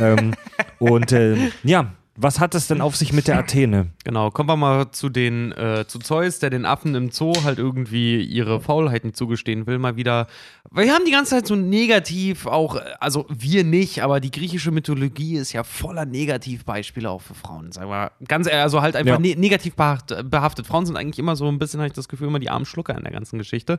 ähm, 0.00 0.32
und 0.78 1.12
äh, 1.12 1.36
ja, 1.64 1.92
was 2.16 2.40
hat 2.40 2.54
es 2.54 2.66
denn 2.66 2.80
auf 2.80 2.96
sich 2.96 3.12
mit 3.12 3.28
der 3.28 3.38
Athene? 3.38 3.92
Genau, 4.04 4.30
kommen 4.30 4.48
wir 4.48 4.56
mal 4.56 4.90
zu 4.90 5.08
den, 5.08 5.52
äh, 5.52 5.84
zu 5.86 5.98
Zeus, 5.98 6.38
der 6.38 6.50
den 6.50 6.64
Affen 6.64 6.94
im 6.94 7.10
Zoo 7.10 7.32
halt 7.44 7.58
irgendwie 7.58 8.22
ihre 8.22 8.60
Faulheit 8.60 9.04
nicht 9.04 9.16
zugestehen 9.16 9.66
will, 9.66 9.78
mal 9.78 9.96
wieder. 9.96 10.26
Weil 10.70 10.86
wir 10.86 10.94
haben 10.94 11.04
die 11.04 11.12
ganze 11.12 11.30
Zeit 11.32 11.46
so 11.46 11.56
negativ 11.56 12.46
auch, 12.46 12.80
also 13.00 13.26
wir 13.28 13.64
nicht, 13.64 14.02
aber 14.02 14.20
die 14.20 14.30
griechische 14.30 14.70
Mythologie 14.70 15.36
ist 15.36 15.52
ja 15.52 15.64
voller 15.64 16.06
Negativbeispiele 16.06 17.08
auch 17.08 17.22
für 17.22 17.34
Frauen, 17.34 17.72
sagen 17.72 17.90
wir. 17.90 18.12
Ganz 18.26 18.48
also 18.48 18.82
halt 18.82 18.96
einfach 18.96 19.14
Ja. 19.14 19.18
ne 19.18 19.34
negativ 19.36 19.74
behaft, 19.76 20.14
behaftet. 20.30 20.66
Frauen 20.66 20.86
sind 20.86 20.96
eigentlich 20.96 21.18
immer 21.18 21.36
so 21.36 21.46
ein 21.48 21.58
bisschen, 21.58 21.80
habe 21.80 21.88
ich 21.88 21.94
das 21.94 22.08
Gefühl, 22.08 22.28
immer 22.28 22.38
die 22.38 22.50
armen 22.50 22.66
Schlucker 22.66 22.96
in 22.96 23.04
der 23.04 23.12
ganzen 23.12 23.38
Geschichte. 23.38 23.78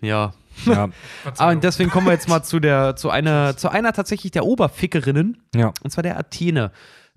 Ja. 0.00 0.32
Ja, 0.66 0.74
Aber 0.74 0.92
Ah, 1.38 1.54
deswegen 1.56 1.90
kommen 1.90 2.06
wir 2.06 2.12
jetzt 2.12 2.28
mal 2.28 2.42
zu 2.42 2.60
der, 2.60 2.94
zu 2.94 3.10
einer, 3.10 3.56
zu 3.56 3.68
einer 3.70 3.92
tatsächlich 3.92 4.30
der 4.32 4.44
Oberfickerinnen. 4.46 5.42
ja. 5.54 5.72
Und 5.82 5.90
zwar 5.90 6.02
der 6.02 6.16
Athene, 6.18 6.70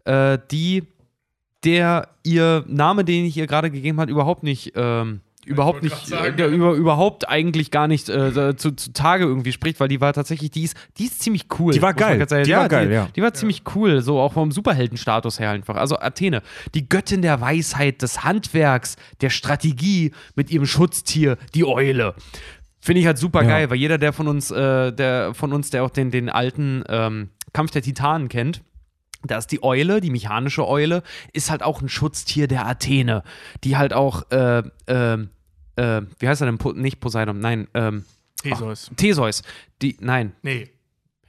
äh, 0.06 0.40
die 0.51 0.88
der 1.64 2.09
ihr 2.24 2.64
Name, 2.67 3.03
den 3.03 3.26
ich 3.26 3.35
ihr 3.38 3.48
gerade 3.48 3.69
gegeben 3.72 4.00
habe, 4.00 4.11
überhaupt 4.11 4.43
nicht, 4.43 4.74
ähm, 4.76 5.22
überhaupt 5.48 5.84
nicht, 5.84 5.95
grad 5.95 6.08
sagen, 6.08 6.40
äh, 6.40 6.45
über, 6.48 6.74
überhaupt 6.74 7.27
eigentlich 7.30 7.72
gar 7.72 7.88
nicht 7.88 8.09
äh, 8.09 8.56
zu, 8.56 8.72
zu 8.76 8.93
Tage 8.93 9.24
irgendwie 9.26 9.51
spricht, 9.51 9.80
weil 9.80 9.88
die 9.88 10.01
war 10.01 10.14
tatsächlich, 10.14 10.51
die 10.51 10.64
ist, 10.64 10.76
die 10.98 11.06
ist 11.06 11.22
ziemlich 11.22 11.45
cool. 11.59 11.74
Die 11.74 11.82
war 11.82 11.93
geil. 11.93 12.19
ehrlich- 12.30 12.48
Die 12.48 12.53
war 12.53 12.67
geil, 12.69 12.88
die, 12.88 12.93
ja. 12.93 13.09
Die 13.16 13.22
war 13.22 13.34
ziemlich 13.34 13.64
cool, 13.76 14.01
so 14.01 14.19
auch 14.19 14.34
vom 14.34 14.51
Superheldenstatus 14.51 15.40
her 15.40 15.51
einfach. 15.51 15.76
Also 15.76 15.98
Athene, 16.00 16.42
die 16.74 16.88
Göttin 16.88 17.22
der 17.22 17.42
Weisheit, 17.42 18.01
des 18.01 18.24
Handwerks, 18.24 18.95
der 19.22 19.30
Strategie 19.30 20.11
mit 20.35 20.51
ihrem 20.51 20.66
Schutztier, 20.66 21.38
die 21.56 21.66
Eule. 21.66 22.14
Finde 22.80 23.01
ich 23.01 23.08
halt 23.08 23.17
super 23.17 23.42
Ja. 23.43 23.50
geil, 23.50 23.69
weil 23.69 23.77
jeder, 23.77 23.98
der 23.98 24.14
von 24.14 24.27
uns, 24.27 24.51
äh, 24.51 24.92
der 24.93 25.34
von 25.34 25.51
uns, 25.53 25.69
der 25.72 25.84
auch 25.84 25.90
den, 25.90 26.11
den 26.11 26.30
alten 26.30 26.84
ähm, 26.90 27.30
Kampf 27.53 27.72
der 27.72 27.82
Titanen 27.82 28.30
kennt, 28.30 28.61
da 29.24 29.40
ist 29.40 29.48
die 29.48 29.64
Eule, 29.64 30.00
die 30.00 30.11
mechanische 30.11 30.66
Eule, 30.67 31.01
ist 31.34 31.50
halt 31.50 31.64
auch 31.64 31.82
ein 31.82 31.90
Schutztier 31.90 32.48
der 32.48 32.67
Athene, 32.67 33.24
die 33.64 33.76
halt 33.76 33.92
auch, 33.92 34.30
äh, 34.32 34.61
ähm, 34.85 35.30
äh, 35.77 36.01
wie 36.19 36.27
heißt 36.27 36.41
er 36.41 36.45
denn? 36.47 36.57
Po 36.57 36.72
nicht 36.73 36.99
Poseidon, 36.99 37.39
nein, 37.39 37.67
ähm, 37.73 38.03
Theseus. 38.41 38.91
Theseus. 38.95 39.43
Die, 39.81 39.97
nein, 39.99 40.33
Nee. 40.41 40.69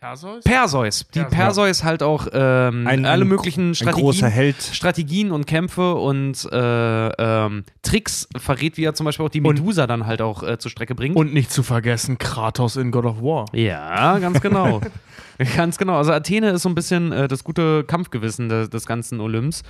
Perseus? 0.01 0.45
Perseus. 0.45 1.07
Die 1.13 1.19
Perseus. 1.19 1.35
Perseus 1.37 1.83
halt 1.85 2.03
auch 2.05 2.29
ähm, 2.33 2.87
Ein- 2.87 3.05
alle 3.05 3.25
ein- 3.25 3.29
möglichen 3.29 3.71
Ein 3.71 3.75
Strategien, 3.75 4.05
großer 4.05 4.29
Held. 4.29 4.63
Strategien 4.63 5.33
und 5.33 5.49
Kämpfe 5.49 5.97
und 5.97 6.49
äh, 6.53 7.09
ähm, 7.09 7.65
Tricks 7.83 8.29
verrät, 8.37 8.77
wie 8.77 8.85
er 8.85 8.95
zum 8.95 9.07
Beispiel 9.07 9.27
auch 9.27 9.31
die 9.31 9.41
Und- 9.41 9.57
Medusa 9.59 9.89
dann 9.89 10.07
halt 10.07 10.23
auch 10.23 10.45
äh, 10.45 10.57
zur 10.59 10.71
Strecke 10.71 10.95
bringt. 10.95 11.17
Und 11.17 11.35
nicht 11.35 11.51
zu 11.51 11.65
vergessen, 11.65 12.17
Kratos 12.17 12.77
in 12.77 12.93
God 12.93 13.07
of 13.07 13.23
War. 13.23 13.47
Ja, 13.53 14.21
ganz 14.21 14.41
genau. 14.41 14.81
ganz 15.57 15.79
genau. 15.79 15.97
Also 15.97 16.13
Athene 16.13 16.51
ist 16.51 16.63
so 16.63 16.69
ein 16.69 16.77
bisschen 16.77 17.11
äh, 17.11 17.27
das 17.27 17.43
gute 17.43 17.83
Kampfgewissen 17.83 18.49
des, 18.49 18.71
des 18.71 18.87
ganzen 18.87 19.19
Olymps. 19.19 19.65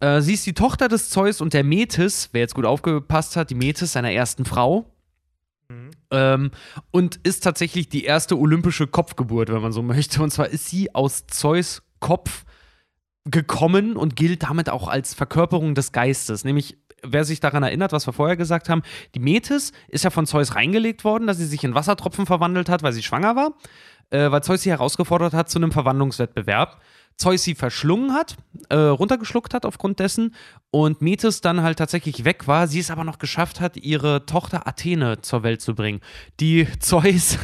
Äh, 0.00 0.20
sie 0.20 0.34
ist 0.34 0.46
die 0.46 0.54
Tochter 0.54 0.88
des 0.88 1.10
Zeus 1.10 1.40
und 1.40 1.54
der 1.54 1.64
Metis, 1.64 2.28
wer 2.32 2.42
jetzt 2.42 2.54
gut 2.54 2.66
aufgepasst 2.66 3.36
hat, 3.36 3.50
die 3.50 3.54
Metis, 3.54 3.92
seiner 3.92 4.12
ersten 4.12 4.44
Frau. 4.44 4.90
Ähm, 6.10 6.50
und 6.90 7.16
ist 7.22 7.42
tatsächlich 7.42 7.88
die 7.88 8.04
erste 8.04 8.38
olympische 8.38 8.86
Kopfgeburt, 8.86 9.50
wenn 9.50 9.62
man 9.62 9.72
so 9.72 9.82
möchte. 9.82 10.22
Und 10.22 10.30
zwar 10.30 10.48
ist 10.48 10.66
sie 10.68 10.94
aus 10.94 11.26
Zeus 11.26 11.82
Kopf 12.00 12.44
gekommen 13.24 13.96
und 13.96 14.16
gilt 14.16 14.42
damit 14.42 14.68
auch 14.68 14.88
als 14.88 15.14
Verkörperung 15.14 15.74
des 15.74 15.92
Geistes. 15.92 16.44
Nämlich, 16.44 16.76
wer 17.02 17.24
sich 17.24 17.40
daran 17.40 17.62
erinnert, 17.62 17.92
was 17.92 18.06
wir 18.06 18.12
vorher 18.12 18.36
gesagt 18.36 18.68
haben, 18.68 18.82
die 19.14 19.18
Metis 19.18 19.72
ist 19.88 20.04
ja 20.04 20.10
von 20.10 20.26
Zeus 20.26 20.54
reingelegt 20.54 21.04
worden, 21.04 21.26
dass 21.26 21.38
sie 21.38 21.46
sich 21.46 21.64
in 21.64 21.74
Wassertropfen 21.74 22.26
verwandelt 22.26 22.68
hat, 22.68 22.82
weil 22.82 22.92
sie 22.92 23.02
schwanger 23.02 23.34
war, 23.34 23.54
äh, 24.10 24.30
weil 24.30 24.42
Zeus 24.42 24.62
sie 24.62 24.70
herausgefordert 24.70 25.32
hat 25.32 25.48
zu 25.48 25.58
einem 25.58 25.72
Verwandlungswettbewerb. 25.72 26.82
Zeus 27.16 27.42
sie 27.42 27.54
verschlungen 27.54 28.12
hat, 28.12 28.36
äh, 28.70 28.76
runtergeschluckt 28.76 29.54
hat 29.54 29.64
aufgrund 29.66 30.00
dessen 30.00 30.34
und 30.70 31.00
Metis 31.02 31.40
dann 31.40 31.62
halt 31.62 31.78
tatsächlich 31.78 32.24
weg 32.24 32.48
war, 32.48 32.66
sie 32.66 32.80
es 32.80 32.90
aber 32.90 33.04
noch 33.04 33.20
geschafft 33.20 33.60
hat, 33.60 33.76
ihre 33.76 34.26
Tochter 34.26 34.66
Athene 34.66 35.20
zur 35.20 35.44
Welt 35.44 35.60
zu 35.60 35.76
bringen. 35.76 36.00
Die 36.40 36.66
Zeus, 36.80 37.38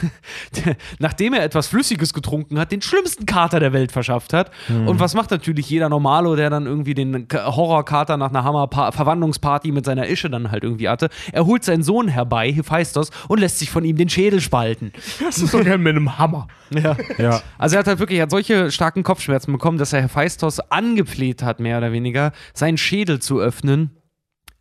nachdem 0.98 1.34
er 1.34 1.44
etwas 1.44 1.68
Flüssiges 1.68 2.12
getrunken 2.12 2.58
hat, 2.58 2.72
den 2.72 2.82
schlimmsten 2.82 3.26
Kater 3.26 3.60
der 3.60 3.72
Welt 3.72 3.92
verschafft 3.92 4.32
hat. 4.32 4.50
Und 4.68 4.98
was 4.98 5.14
macht 5.14 5.30
natürlich 5.30 5.70
jeder 5.70 5.88
Normalo, 5.88 6.34
der 6.34 6.50
dann 6.50 6.66
irgendwie 6.66 6.94
den 6.94 7.28
Horrorkater 7.32 8.16
nach 8.16 8.30
einer 8.30 8.42
Hammer-Verwandlungsparty 8.42 9.70
mit 9.70 9.84
seiner 9.84 10.08
Ische 10.08 10.28
dann 10.28 10.50
halt 10.50 10.64
irgendwie 10.64 10.88
hatte? 10.88 11.08
Er 11.30 11.46
holt 11.46 11.62
seinen 11.62 11.84
Sohn 11.84 12.08
herbei, 12.08 12.52
Hephaistos, 12.52 13.10
und 13.28 13.38
lässt 13.38 13.60
sich 13.60 13.70
von 13.70 13.84
ihm 13.84 13.96
den 13.96 14.08
Schädel 14.08 14.40
spalten. 14.40 14.92
Das 15.20 15.38
ist 15.38 15.52
sogar 15.52 15.78
mit 15.78 15.94
einem 15.94 16.18
Hammer. 16.18 16.48
Ja. 16.70 16.96
Ja. 17.18 17.42
Also 17.58 17.76
er 17.76 17.80
hat 17.80 17.86
halt 17.86 17.98
wirklich 18.00 18.20
hat 18.20 18.30
solche 18.30 18.70
starken 18.70 19.02
Kopfschmerzen 19.02 19.52
bekommen, 19.52 19.59
dass 19.78 19.92
er 19.92 20.02
Hephaistos 20.02 20.58
angefleht 20.58 21.42
hat, 21.42 21.60
mehr 21.60 21.78
oder 21.78 21.92
weniger, 21.92 22.32
seinen 22.54 22.78
Schädel 22.78 23.20
zu 23.20 23.38
öffnen. 23.38 23.99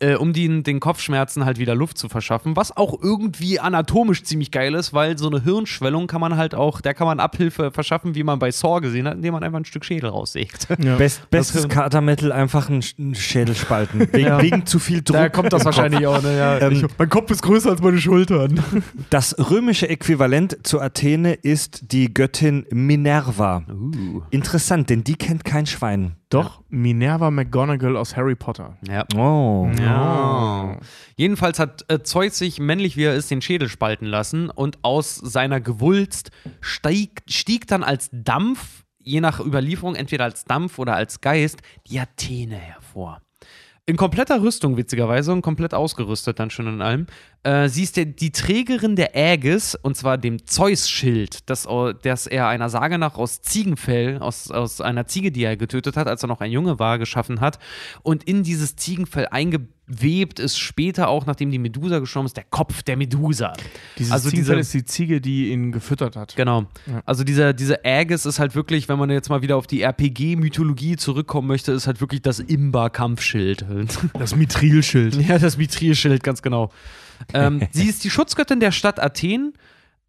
Äh, 0.00 0.14
um 0.14 0.32
den, 0.32 0.62
den 0.62 0.80
Kopfschmerzen 0.80 1.44
halt 1.44 1.58
wieder 1.58 1.74
Luft 1.74 1.98
zu 1.98 2.08
verschaffen, 2.08 2.56
was 2.56 2.76
auch 2.76 3.00
irgendwie 3.00 3.60
anatomisch 3.60 4.22
ziemlich 4.24 4.50
geil 4.50 4.74
ist, 4.74 4.92
weil 4.92 5.16
so 5.18 5.28
eine 5.28 5.42
Hirnschwellung 5.42 6.06
kann 6.06 6.20
man 6.20 6.36
halt 6.36 6.54
auch, 6.54 6.80
der 6.80 6.94
kann 6.94 7.06
man 7.06 7.20
Abhilfe 7.20 7.70
verschaffen, 7.70 8.14
wie 8.14 8.22
man 8.22 8.38
bei 8.38 8.50
Saw 8.50 8.80
gesehen 8.80 9.06
hat, 9.06 9.14
indem 9.14 9.32
man 9.32 9.44
einfach 9.44 9.58
ein 9.58 9.64
Stück 9.64 9.84
Schädel 9.84 10.10
raussägt. 10.10 10.68
Best, 10.98 11.30
bestes. 11.30 11.68
Katermittel, 11.68 12.32
einfach 12.32 12.68
einen 12.68 12.82
einen 12.98 13.14
Schädel 13.14 13.54
spalten. 13.54 14.00
Wegen, 14.12 14.40
wegen 14.40 14.66
zu 14.66 14.78
viel 14.78 15.02
Druck. 15.02 15.16
Da 15.16 15.28
kommt 15.28 15.52
das 15.52 15.62
im 15.62 15.66
Kopf. 15.66 15.76
wahrscheinlich 15.76 16.06
auch, 16.06 16.22
ne? 16.22 16.36
Ja. 16.36 16.58
Ähm, 16.58 16.88
Mein 16.98 17.08
Kopf 17.08 17.30
ist 17.30 17.42
größer 17.42 17.70
als 17.70 17.82
meine 17.82 17.98
Schultern. 17.98 18.62
Das 19.10 19.36
römische 19.50 19.88
Äquivalent 19.88 20.58
zu 20.66 20.80
Athene 20.80 21.34
ist 21.34 21.92
die 21.92 22.12
Göttin 22.12 22.66
Minerva. 22.70 23.62
Uh. 23.68 24.22
Interessant, 24.30 24.90
denn 24.90 25.04
die 25.04 25.14
kennt 25.14 25.44
kein 25.44 25.66
Schwein. 25.66 26.16
Doch, 26.30 26.62
Minerva 26.68 27.30
McGonagall 27.30 27.96
aus 27.96 28.16
Harry 28.16 28.36
Potter. 28.36 28.76
ja. 28.88 29.04
Oh. 29.16 29.68
Ja. 29.78 30.78
Jedenfalls 31.16 31.58
hat 31.58 31.84
äh, 31.88 32.02
Zeus 32.02 32.38
sich, 32.38 32.60
männlich 32.60 32.96
wie 32.96 33.02
er 33.02 33.14
ist, 33.14 33.30
den 33.30 33.42
Schädel 33.42 33.68
spalten 33.68 34.06
lassen 34.06 34.48
und 34.48 34.78
aus 34.82 35.16
seiner 35.16 35.60
Gewulst 35.60 36.30
steig, 36.60 37.22
stieg 37.28 37.66
dann 37.66 37.82
als 37.82 38.10
Dampf, 38.12 38.84
je 39.00 39.20
nach 39.20 39.40
Überlieferung, 39.40 39.96
entweder 39.96 40.24
als 40.24 40.44
Dampf 40.44 40.78
oder 40.78 40.94
als 40.94 41.20
Geist, 41.20 41.62
die 41.88 41.98
Athene 41.98 42.54
hervor. 42.56 43.20
In 43.86 43.96
kompletter 43.96 44.40
Rüstung, 44.40 44.76
witzigerweise, 44.76 45.32
und 45.32 45.42
komplett 45.42 45.74
ausgerüstet 45.74 46.38
dann 46.38 46.50
schon 46.50 46.68
in 46.68 46.80
allem. 46.80 47.06
Äh, 47.42 47.68
sie 47.70 47.84
ist 47.84 47.96
der, 47.96 48.04
die 48.04 48.32
Trägerin 48.32 48.96
der 48.96 49.16
Ägis, 49.16 49.74
und 49.74 49.96
zwar 49.96 50.18
dem 50.18 50.46
Zeus-Schild, 50.46 51.48
das, 51.48 51.66
das 52.02 52.26
er 52.26 52.48
einer 52.48 52.68
Sage 52.68 52.98
nach 52.98 53.16
aus 53.16 53.40
Ziegenfell, 53.40 54.18
aus, 54.18 54.50
aus 54.50 54.82
einer 54.82 55.06
Ziege, 55.06 55.32
die 55.32 55.44
er 55.44 55.56
getötet 55.56 55.96
hat, 55.96 56.06
als 56.06 56.22
er 56.22 56.26
noch 56.26 56.42
ein 56.42 56.50
Junge 56.52 56.78
war, 56.78 56.98
geschaffen 56.98 57.40
hat. 57.40 57.58
Und 58.02 58.24
in 58.24 58.42
dieses 58.42 58.76
Ziegenfell 58.76 59.26
eingewebt 59.30 60.38
ist 60.38 60.58
später 60.58 61.08
auch, 61.08 61.24
nachdem 61.24 61.50
die 61.50 61.58
Medusa 61.58 61.98
gestorben 62.00 62.26
ist, 62.26 62.36
der 62.36 62.44
Kopf 62.44 62.82
der 62.82 62.98
Medusa. 62.98 63.54
Dieses 63.98 64.12
Also 64.12 64.26
also 64.26 64.36
diese- 64.36 64.54
ist 64.56 64.74
die 64.74 64.84
Ziege, 64.84 65.22
die 65.22 65.50
ihn 65.50 65.72
gefüttert 65.72 66.16
hat. 66.16 66.36
Genau. 66.36 66.66
Ja. 66.86 67.00
Also 67.06 67.24
dieser, 67.24 67.54
diese 67.54 67.82
Aegis 67.86 68.26
ist 68.26 68.38
halt 68.38 68.54
wirklich, 68.54 68.86
wenn 68.90 68.98
man 68.98 69.08
jetzt 69.08 69.30
mal 69.30 69.40
wieder 69.40 69.56
auf 69.56 69.66
die 69.66 69.80
RPG-Mythologie 69.80 70.96
zurückkommen 70.96 71.48
möchte, 71.48 71.72
ist 71.72 71.86
halt 71.86 72.02
wirklich 72.02 72.20
das 72.20 72.38
Imba-Kampfschild. 72.38 73.64
Das 74.12 74.36
Mithrilschild. 74.36 75.14
Ja, 75.30 75.38
das 75.38 75.56
Mithril-Schild, 75.56 76.22
ganz 76.22 76.42
genau. 76.42 76.70
Ähm, 77.34 77.66
sie 77.70 77.88
ist 77.88 78.04
die 78.04 78.10
Schutzgöttin 78.10 78.60
der 78.60 78.72
Stadt 78.72 79.00
Athen, 79.02 79.54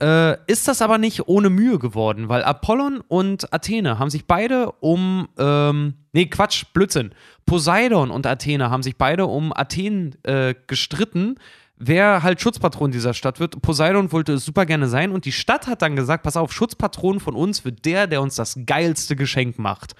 äh, 0.02 0.38
ist 0.48 0.68
das 0.68 0.82
aber 0.82 0.98
nicht 0.98 1.28
ohne 1.28 1.50
Mühe 1.50 1.78
geworden, 1.78 2.28
weil 2.28 2.44
Apollon 2.44 3.02
und 3.08 3.54
Athene 3.54 4.00
haben 4.00 4.10
sich 4.10 4.26
beide 4.26 4.72
um, 4.74 5.28
ähm, 5.38 5.94
nee, 6.12 6.26
Quatsch, 6.26 6.66
Blödsinn. 6.74 7.14
Poseidon 7.46 8.10
und 8.10 8.26
Athene 8.26 8.72
haben 8.72 8.84
sich 8.84 8.98
beide 8.98 9.28
um 9.28 9.54
Athen 9.56 10.16
äh, 10.24 10.56
gestritten, 10.68 11.36
wer 11.84 12.24
halt 12.24 12.40
Schutzpatron 12.40 12.92
dieser 12.92 13.14
Stadt 13.14 13.40
wird. 13.40 13.62
Poseidon 13.62 14.12
wollte 14.12 14.34
es 14.34 14.46
super 14.46 14.66
gerne 14.66 14.88
sein 14.88 15.12
und 15.12 15.26
die 15.26 15.32
Stadt 15.32 15.68
hat 15.68 15.82
dann 15.82 15.96
gesagt, 15.96 16.24
pass 16.24 16.38
auf, 16.38 16.54
Schutzpatron 16.54 17.20
von 17.20 17.36
uns 17.36 17.66
wird 17.66 17.86
der, 17.86 18.08
der 18.08 18.22
uns 18.22 18.36
das 18.36 18.58
geilste 18.66 19.16
Geschenk 19.16 19.58
macht. 19.60 19.96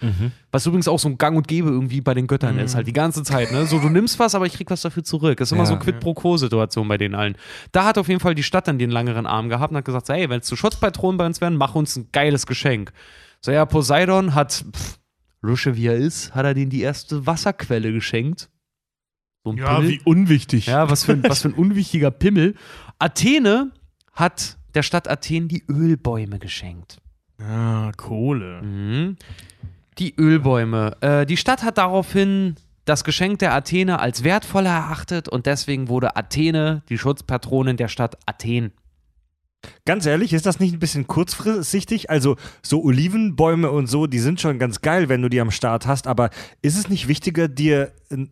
Was 0.52 0.66
übrigens 0.66 0.88
auch 0.88 1.00
so 1.00 1.10
ein 1.10 1.18
Gang 1.18 1.36
und 1.36 1.48
Gäbe 1.48 1.70
irgendwie 1.70 2.02
bei 2.02 2.14
den 2.14 2.28
Göttern 2.28 2.60
ist, 2.60 2.76
halt 2.76 2.88
die 2.88 2.94
ganze 2.94 3.24
Zeit, 3.24 3.52
ne? 3.52 3.66
So, 3.66 3.80
du 3.80 3.90
nimmst 3.90 4.20
was, 4.20 4.36
aber 4.36 4.46
ich 4.46 4.54
krieg 4.54 4.70
was 4.70 4.82
dafür 4.82 5.04
zurück. 5.04 5.40
Ist 5.40 5.52
immer 5.52 5.62
Ja. 5.64 5.66
so 5.68 5.78
Quid 5.78 6.00
pro 6.00 6.14
Quo-Situation 6.14 6.88
bei 6.88 6.98
denen 6.98 7.16
allen. 7.16 7.36
Da 7.72 7.86
hat 7.86 7.98
auf 7.98 8.08
jeden 8.08 8.20
Fall 8.20 8.36
die 8.36 8.44
Stadt 8.44 8.68
dann 8.68 8.78
den 8.78 8.92
langeren 8.92 9.26
Arm 9.26 9.50
gehabt 9.50 9.72
und 9.72 9.78
hat 9.78 9.86
gesagt, 9.86 10.06
so, 10.08 10.14
hey, 10.14 10.30
wenn 10.30 10.42
es 10.42 10.48
zu 10.48 10.56
Schutzpatronen 10.56 11.18
bei 11.18 11.26
uns 11.26 11.42
werden, 11.42 11.58
mach 11.58 11.74
uns 11.76 11.96
ein 11.96 12.10
geiles 12.12 12.46
Geschenk. 12.46 12.92
So, 13.42 13.52
ja, 13.52 13.66
Poseidon 13.66 14.36
hat, 14.36 14.64
pff, 14.72 15.00
Lusche 15.42 15.76
wie 15.76 15.88
er 15.88 15.96
ist, 15.96 16.36
hat 16.36 16.46
er 16.46 16.54
denen 16.54 16.70
die 16.70 16.82
erste 16.82 17.26
Wasserquelle 17.26 17.92
geschenkt. 17.92 18.50
So 19.44 19.54
Ja, 19.54 19.76
Pimmel. 19.76 19.90
wie 19.90 20.02
unwichtig. 20.06 20.68
Ja, 20.68 20.90
was 20.90 21.04
für, 21.06 21.14
ein, 21.14 21.24
was 21.24 21.42
für 21.42 21.50
ein 21.50 21.54
unwichtiger 21.56 22.12
Pimmel. 22.12 22.56
Athene 23.00 23.72
hat 24.14 24.58
der 24.76 24.84
Stadt 24.84 25.10
Athen 25.10 25.48
die 25.48 25.64
Ölbäume 25.70 26.40
geschenkt. 26.40 26.98
Ah, 27.42 27.92
Kohle. 27.98 28.62
Mhm. 28.62 29.18
Die 29.98 30.16
Ölbäume. 30.18 30.96
Äh, 31.02 31.26
die 31.26 31.38
Stadt 31.38 31.64
hat 31.64 31.78
daraufhin 31.78 32.56
das 32.86 33.04
Geschenk 33.04 33.40
der 33.40 33.54
Athene 33.54 34.00
als 34.00 34.24
wertvoller 34.24 34.70
erachtet 34.70 35.28
und 35.28 35.46
deswegen 35.46 35.88
wurde 35.88 36.16
Athene 36.16 36.84
die 36.90 36.98
Schutzpatronin 36.98 37.78
der 37.78 37.88
Stadt 37.88 38.18
Athen. 38.26 38.72
Ganz 39.86 40.06
ehrlich, 40.06 40.34
ist 40.34 40.46
das 40.46 40.60
nicht 40.60 40.74
ein 40.74 40.80
bisschen 40.80 41.08
kurzfristig? 41.08 42.10
Also 42.10 42.36
so 42.62 42.84
Olivenbäume 42.84 43.70
und 43.70 43.88
so, 43.88 44.08
die 44.08 44.20
sind 44.20 44.42
schon 44.42 44.60
ganz 44.60 44.82
geil, 44.82 45.10
wenn 45.10 45.22
du 45.22 45.30
die 45.30 45.42
am 45.42 45.52
Start 45.52 45.88
hast, 45.88 46.08
aber 46.08 46.30
ist 46.62 46.78
es 46.78 46.90
nicht 46.90 47.08
wichtiger, 47.08 47.48
dir 47.48 47.92
ein, 48.12 48.30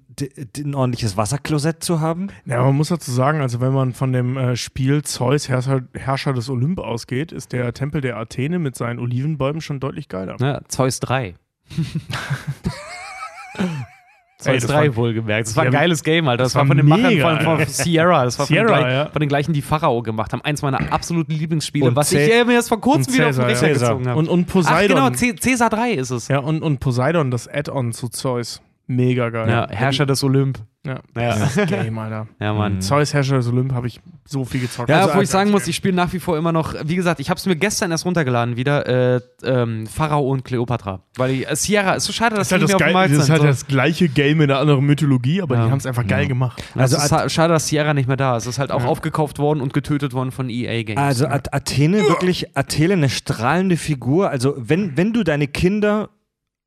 ein 0.58 0.76
ordentliches 0.76 1.18
Wasserklosett 1.18 1.84
zu 1.84 2.00
haben? 2.00 2.28
Ja, 2.46 2.64
man 2.64 2.76
muss 2.76 2.90
dazu 2.90 3.12
sagen, 3.12 3.42
also 3.42 3.62
wenn 3.62 3.74
man 3.74 3.94
von 3.94 4.12
dem 4.12 4.38
äh, 4.38 4.56
Spiel 4.56 5.04
Zeus, 5.04 5.50
Herrscher, 5.50 5.82
Herrscher 5.94 6.34
des 6.34 6.50
Olymp 6.50 6.80
ausgeht, 6.80 7.32
ist 7.32 7.54
der 7.54 7.74
Tempel 7.74 8.02
der 8.02 8.18
Athene 8.18 8.60
mit 8.60 8.76
seinen 8.76 9.00
Olivenbäumen 9.00 9.62
schon 9.62 9.80
deutlich 9.80 10.08
geiler. 10.08 10.38
Ne? 10.40 10.62
Zeus 10.68 11.00
3. 11.00 11.36
Ey, 14.46 14.54
Zeus 14.54 14.62
das 14.64 14.72
3 14.72 14.88
war- 14.90 14.96
wohlgemerkt. 14.96 15.48
Das 15.48 15.58
war 15.58 15.66
ein 15.66 15.72
geiles 15.72 16.02
Game, 16.02 16.28
Alter. 16.30 16.44
Das, 16.44 16.54
das 16.54 16.60
war 16.62 16.66
von 16.66 16.78
den 16.78 16.88
Machern 16.88 17.08
mega, 17.08 17.38
von, 17.44 17.58
von 17.58 17.66
Sierra. 17.68 18.24
Das 18.24 18.40
war 18.40 18.48
von, 18.48 18.56
den 18.56 18.66
gleich, 18.68 18.94
ja. 18.94 19.06
von 19.08 19.20
den 19.20 19.28
gleichen, 19.28 19.52
die 19.52 19.62
Pharao 19.62 20.02
gemacht 20.02 20.32
haben. 20.32 20.42
Eins 20.44 20.62
meiner 20.62 20.94
absoluten 20.94 21.34
Lieblingsspiele, 21.34 21.88
Und 21.90 21.96
was 21.98 22.14
Cä- 22.14 22.26
ich 22.26 22.34
äh, 22.34 22.46
mir 22.46 22.54
erst 22.54 22.70
vor 22.70 22.80
kurzem 22.80 23.14
wieder 23.14 23.30
auf 23.30 23.36
den 23.36 23.48
Cäsar, 23.48 23.50
Rechner 23.50 23.68
ja. 23.68 23.74
gezogen 23.74 24.08
habe. 24.08 24.18
Und, 24.20 24.30
und 24.30 24.46
Ach 24.48 24.54
Poseidon. 24.54 24.96
genau, 24.98 25.10
C 25.10 25.36
Cäsar 25.36 25.70
3 25.70 25.92
ist 25.92 26.12
es. 26.12 26.30
ja, 26.30 26.40
und, 26.40 26.62
und 26.62 26.80
Poseidon, 26.80 27.32
das 27.32 27.48
Add-on 27.50 27.92
zu 27.92 28.08
Zeus. 28.08 28.62
Mega 28.92 29.30
geil. 29.30 29.48
Ja, 29.48 29.68
Herrscher 29.70 30.08
des 30.08 30.24
Olymp. 30.24 30.58
Ja. 30.84 31.00
Ja, 31.16 31.38
Das 31.38 31.56
Game, 31.68 32.00
Alter. 32.00 32.28
ja 32.40 32.54
Mann. 32.54 32.82
Zeus, 32.82 33.14
Herrscher 33.14 33.36
des 33.36 33.48
Olymp, 33.48 33.72
habe 33.74 33.86
ich 33.86 34.00
so 34.26 34.46
viel 34.46 34.62
gezockt. 34.62 34.90
Ja, 34.90 35.02
Also, 35.02 35.16
wo 35.16 35.22
ich 35.22 35.30
sagen 35.30 35.52
muss, 35.52 35.68
ich 35.68 35.76
spiele 35.76 35.94
nach 35.94 36.12
wie 36.12 36.18
vor 36.20 36.38
immer 36.40 36.52
noch, 36.52 36.74
wie 36.86 36.96
gesagt, 36.96 37.20
ich 37.20 37.30
habe 37.30 37.38
es 37.38 37.46
mir 37.46 37.56
gestern 37.56 37.92
erst 37.92 38.06
runtergeladen 38.06 38.56
wieder, 38.58 38.88
äh, 38.88 39.22
ähm, 39.44 39.86
Pharao 39.86 40.28
und 40.32 40.44
Cleopatra. 40.44 41.04
Weil 41.18 41.34
die, 41.34 41.46
äh, 41.46 41.56
Sierra, 41.56 41.94
ist 41.94 42.06
so 42.06 42.14
schade, 42.14 42.36
dass 42.36 42.48
Das 42.48 42.48
ist, 42.48 42.52
halt 42.54 42.62
die 42.64 42.72
das, 42.72 42.80
nicht 42.80 42.80
mehr 42.80 42.88
auf 42.88 43.08
dem 43.08 43.10
geil, 43.12 43.18
das 43.18 43.24
ist 43.26 43.30
halt 43.30 43.42
so. 43.42 43.48
das 43.48 43.68
gleiche 43.68 44.10
Game 44.10 44.42
in 44.42 44.50
einer 44.50 44.60
anderen 44.60 44.84
Mythologie, 44.88 45.44
aber 45.44 45.56
Ja. 45.56 45.66
die 45.66 45.72
haben 45.72 45.78
es 45.78 45.86
einfach 45.86 46.08
geil 46.08 46.26
gemacht. 46.28 46.64
Also, 46.74 46.96
Also 46.96 46.98
es 46.98 47.04
ist 47.04 47.12
ha- 47.12 47.30
schade, 47.30 47.54
dass 47.54 47.68
Sierra 47.68 47.94
nicht 47.94 48.08
mehr 48.08 48.18
da 48.18 48.38
ist. 48.38 48.46
Es 48.46 48.54
ist 48.56 48.60
halt 48.60 48.72
auch 48.72 48.82
Ja. 48.82 48.88
aufgekauft 48.88 49.38
worden 49.38 49.62
und 49.62 49.72
getötet 49.74 50.14
worden 50.14 50.32
von 50.32 50.50
EA 50.50 50.82
Games. 50.82 51.00
Also 51.00 51.28
At 51.28 51.54
Athene, 51.54 52.00
wirklich 52.08 52.58
Athene, 52.58 52.94
eine 52.94 53.10
strahlende 53.10 53.78
Figur. 53.78 54.32
Also 54.32 54.56
wenn, 54.58 54.98
wenn 54.98 55.14
du 55.14 55.24
deine 55.24 55.48
Kinder 55.48 56.10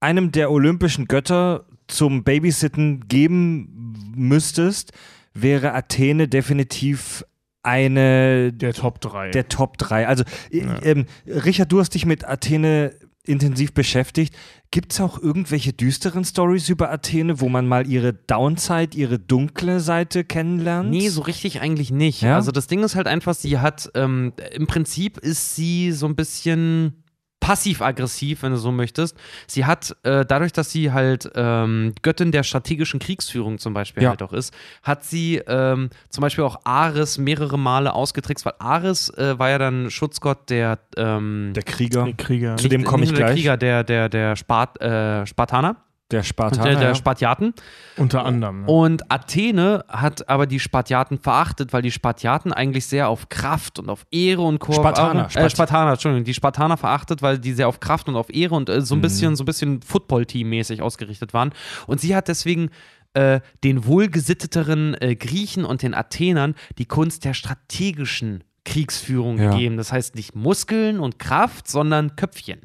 einem 0.01 0.31
der 0.33 0.51
olympischen 0.53 1.07
Götter 1.07 1.65
zum 1.93 2.25
Babysitten 2.25 3.07
geben 3.09 4.13
müsstest, 4.17 4.93
wäre 5.35 5.73
Athene 5.75 6.29
definitiv 6.29 7.25
eine 7.63 8.53
Der 8.53 8.73
Top 8.73 9.01
3. 9.01 9.31
der 9.31 9.49
Top 9.49 9.79
3. 9.79 10.09
Also, 10.09 10.25
ähm, 10.51 11.07
Richard, 11.27 11.71
du 11.71 11.81
hast 11.81 11.91
dich 11.91 12.07
mit 12.07 12.27
Athene 12.27 12.93
intensiv 13.25 13.73
beschäftigt. 13.73 14.35
Gibt 14.73 14.93
es 14.93 15.01
auch 15.01 15.21
irgendwelche 15.21 15.73
düsteren 15.73 16.25
Stories 16.25 16.69
über 16.69 16.91
Athene, 16.91 17.41
wo 17.41 17.49
man 17.49 17.69
mal 17.69 17.87
ihre 17.87 18.13
Downside, 18.15 18.97
ihre 18.97 19.19
dunkle 19.19 19.81
Seite 19.81 20.25
kennenlernt? 20.25 20.91
Nee, 20.91 21.09
so 21.09 21.21
richtig 21.23 21.61
eigentlich 21.61 21.93
nicht. 21.93 22.23
Ja? 22.23 22.35
Also 22.35 22.51
das 22.51 22.67
Ding 22.67 22.83
ist 22.83 22.97
halt 22.97 23.07
einfach, 23.07 23.35
sie 23.35 23.59
hat, 23.59 23.91
ähm, 23.95 24.33
im 24.53 24.67
Prinzip 24.67 25.19
ist 25.19 25.55
sie 25.55 25.93
so 25.93 26.07
ein 26.07 26.17
bisschen 26.17 27.05
passiv-aggressiv, 27.43 28.43
wenn 28.43 28.53
du 28.53 28.57
so 28.57 28.71
möchtest. 28.73 29.17
Sie 29.47 29.67
hat, 29.67 29.97
äh, 30.05 30.25
dadurch, 30.25 30.53
dass 30.53 30.71
sie 30.71 30.93
halt 30.93 31.29
ähm, 31.35 31.93
Göttin 32.03 32.31
der 32.33 32.45
strategischen 32.45 33.01
Kriegsführung 33.01 33.59
zum 33.59 33.75
Beispiel 33.75 34.05
Ja. 34.05 34.11
halt 34.11 34.23
auch 34.23 34.33
ist, 34.33 34.55
hat 34.83 35.05
sie 35.05 35.43
ähm, 35.47 35.91
zum 36.09 36.23
Beispiel 36.23 36.45
auch 36.45 36.61
Ares 36.65 37.19
mehrere 37.19 37.59
Male 37.59 37.93
ausgetrickst, 37.93 38.47
weil 38.47 38.55
Ares 38.61 39.11
äh, 39.11 39.39
war 39.39 39.51
ja 39.51 39.59
dann 39.59 39.91
Schutzgott 39.91 40.49
der, 40.51 40.79
ähm, 40.97 41.53
Der 41.55 41.65
Krieger, 41.65 42.05
Die 42.05 42.15
Krieger. 42.15 42.57
Zu 42.57 42.69
dem 42.69 42.85
komme 42.85 43.05
ich 43.05 43.11
nur 43.11 43.19
der 43.19 43.27
gleich. 43.27 43.39
Krieger, 43.41 43.57
der, 43.57 43.83
der, 43.85 44.09
der 44.09 44.37
Spart, 44.37 44.81
äh, 44.81 45.27
Spartaner, 45.27 45.77
der 46.13 46.23
Spartaner. 46.23 46.65
der, 46.65 46.75
der 46.79 46.89
ja. 46.91 46.95
Spartiaten. 46.95 47.55
Unter 47.97 48.25
anderem. 48.25 48.63
Ne? 48.63 48.67
Und 48.67 49.11
Athene 49.11 49.85
hat 49.89 50.29
aber 50.29 50.47
die 50.47 50.61
Spartiaten 50.61 51.19
verachtet, 51.19 51.73
weil 51.73 51.83
die 51.83 51.91
Spartiaten 51.91 52.53
eigentlich 52.53 52.87
sehr 52.87 53.09
auf 53.09 53.29
Kraft 53.29 53.79
und 53.79 53.89
auf 53.89 54.07
Ehre 54.11 54.43
und 54.43 54.59
Co. 54.59 54.73
Spartaner, 54.73 55.29
Äh, 55.35 55.51
Spartaner, 55.51 55.93
Entschuldigung, 55.93 56.25
die 56.25 56.35
Spartaner 56.35 56.77
verachtet, 56.77 57.23
weil 57.23 57.39
die 57.39 57.53
sehr 57.53 57.69
auf 57.69 57.81
Kraft 57.81 58.09
und 58.09 58.17
auf 58.17 58.33
Ehre 58.33 58.55
und 58.55 58.69
äh, 58.69 58.81
so 58.83 58.95
ein 58.95 58.99
Mhm. 58.99 59.03
bisschen, 59.03 59.37
so 59.37 59.43
ein 59.43 59.47
bisschen 59.47 59.83
Football-Team-mäßig 59.83 60.83
ausgerichtet 60.83 61.35
waren. 61.35 61.51
Und 61.87 62.01
sie 62.01 62.15
hat 62.15 62.29
deswegen 62.29 62.71
äh, 63.15 63.41
den 63.63 63.85
wohlgesitteteren 63.87 64.95
äh, 65.01 65.17
Griechen 65.17 65.65
und 65.65 65.83
den 65.83 65.95
Athenern 65.95 66.55
die 66.79 66.87
Kunst 66.87 67.25
der 67.25 67.35
strategischen 67.35 68.45
Kriegsführung 68.65 69.39
Ja. 69.39 69.51
gegeben. 69.51 69.77
Das 69.77 69.93
heißt 69.93 70.15
nicht 70.15 70.35
Muskeln 70.35 71.01
und 71.01 71.19
Kraft, 71.19 71.69
sondern 71.69 72.17
Köpfchen. 72.17 72.61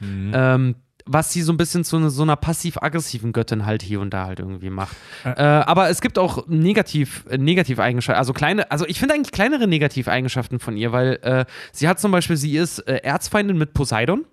Mhm. 0.00 0.32
Ähm, 0.34 0.74
was 1.06 1.32
sie 1.32 1.42
so 1.42 1.52
ein 1.52 1.56
bisschen 1.56 1.84
zu 1.84 1.98
ne- 1.98 2.10
so 2.10 2.22
einer 2.22 2.36
passiv-aggressiven 2.36 3.32
Göttin 3.32 3.66
halt 3.66 3.82
hier 3.82 4.00
und 4.00 4.10
da 4.10 4.26
halt 4.26 4.38
irgendwie 4.40 4.70
macht. 4.70 4.96
Äh, 5.24 5.42
aber 5.42 5.88
es 5.90 6.00
gibt 6.00 6.18
auch 6.18 6.46
negativ, 6.46 7.24
äh, 7.30 7.38
Negativeigenschaften, 7.38 8.18
also 8.18 8.32
kleine, 8.32 8.70
also 8.70 8.86
ich 8.86 8.98
finde 8.98 9.14
eigentlich 9.14 9.32
kleinere 9.32 9.66
Negativeigenschaften 9.66 10.58
von 10.58 10.76
ihr, 10.76 10.92
weil 10.92 11.18
äh, 11.22 11.44
sie 11.72 11.88
hat 11.88 12.00
zum 12.00 12.12
Beispiel, 12.12 12.36
sie 12.36 12.56
ist 12.56 12.78
äh, 12.80 12.96
Erzfeindin 13.02 13.58
mit 13.58 13.74
Poseidon. 13.74 14.24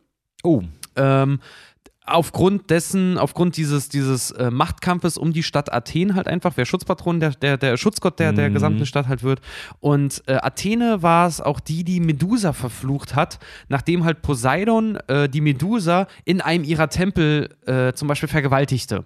Oh, 0.43 0.61
Ähm, 0.95 1.39
aufgrund 2.12 2.70
dessen, 2.70 3.18
aufgrund 3.18 3.58
dieses, 3.58 3.90
dieses 3.90 4.32
äh, 4.32 4.52
Machtkampfes 4.52 5.18
um 5.18 5.34
die 5.34 5.44
Stadt 5.44 5.72
Athen 5.72 6.16
halt 6.16 6.28
einfach, 6.28 6.54
wer 6.56 6.66
Schutzpatron, 6.66 7.20
der, 7.20 7.32
der, 7.32 7.58
der 7.58 7.78
Schutzgott 7.78 8.20
der, 8.20 8.34
der 8.34 8.50
gesamten 8.50 8.86
Stadt 8.86 9.08
halt 9.08 9.24
wird. 9.24 9.42
Und 9.80 10.24
äh, 10.28 10.34
Athene 10.34 11.02
war 11.02 11.28
es 11.28 11.42
auch 11.42 11.60
die, 11.60 11.84
die 11.84 12.00
Medusa 12.00 12.54
verflucht 12.54 13.16
hat, 13.16 13.40
nachdem 13.68 14.04
halt 14.06 14.22
Poseidon 14.22 14.98
äh, 15.08 15.30
die 15.30 15.42
Medusa 15.42 16.08
in 16.26 16.42
einem 16.42 16.64
ihrer 16.64 16.90
Tempel 16.90 17.56
äh, 17.66 17.94
zum 17.94 18.08
Beispiel 18.08 18.30
vergewaltigte. 18.30 19.06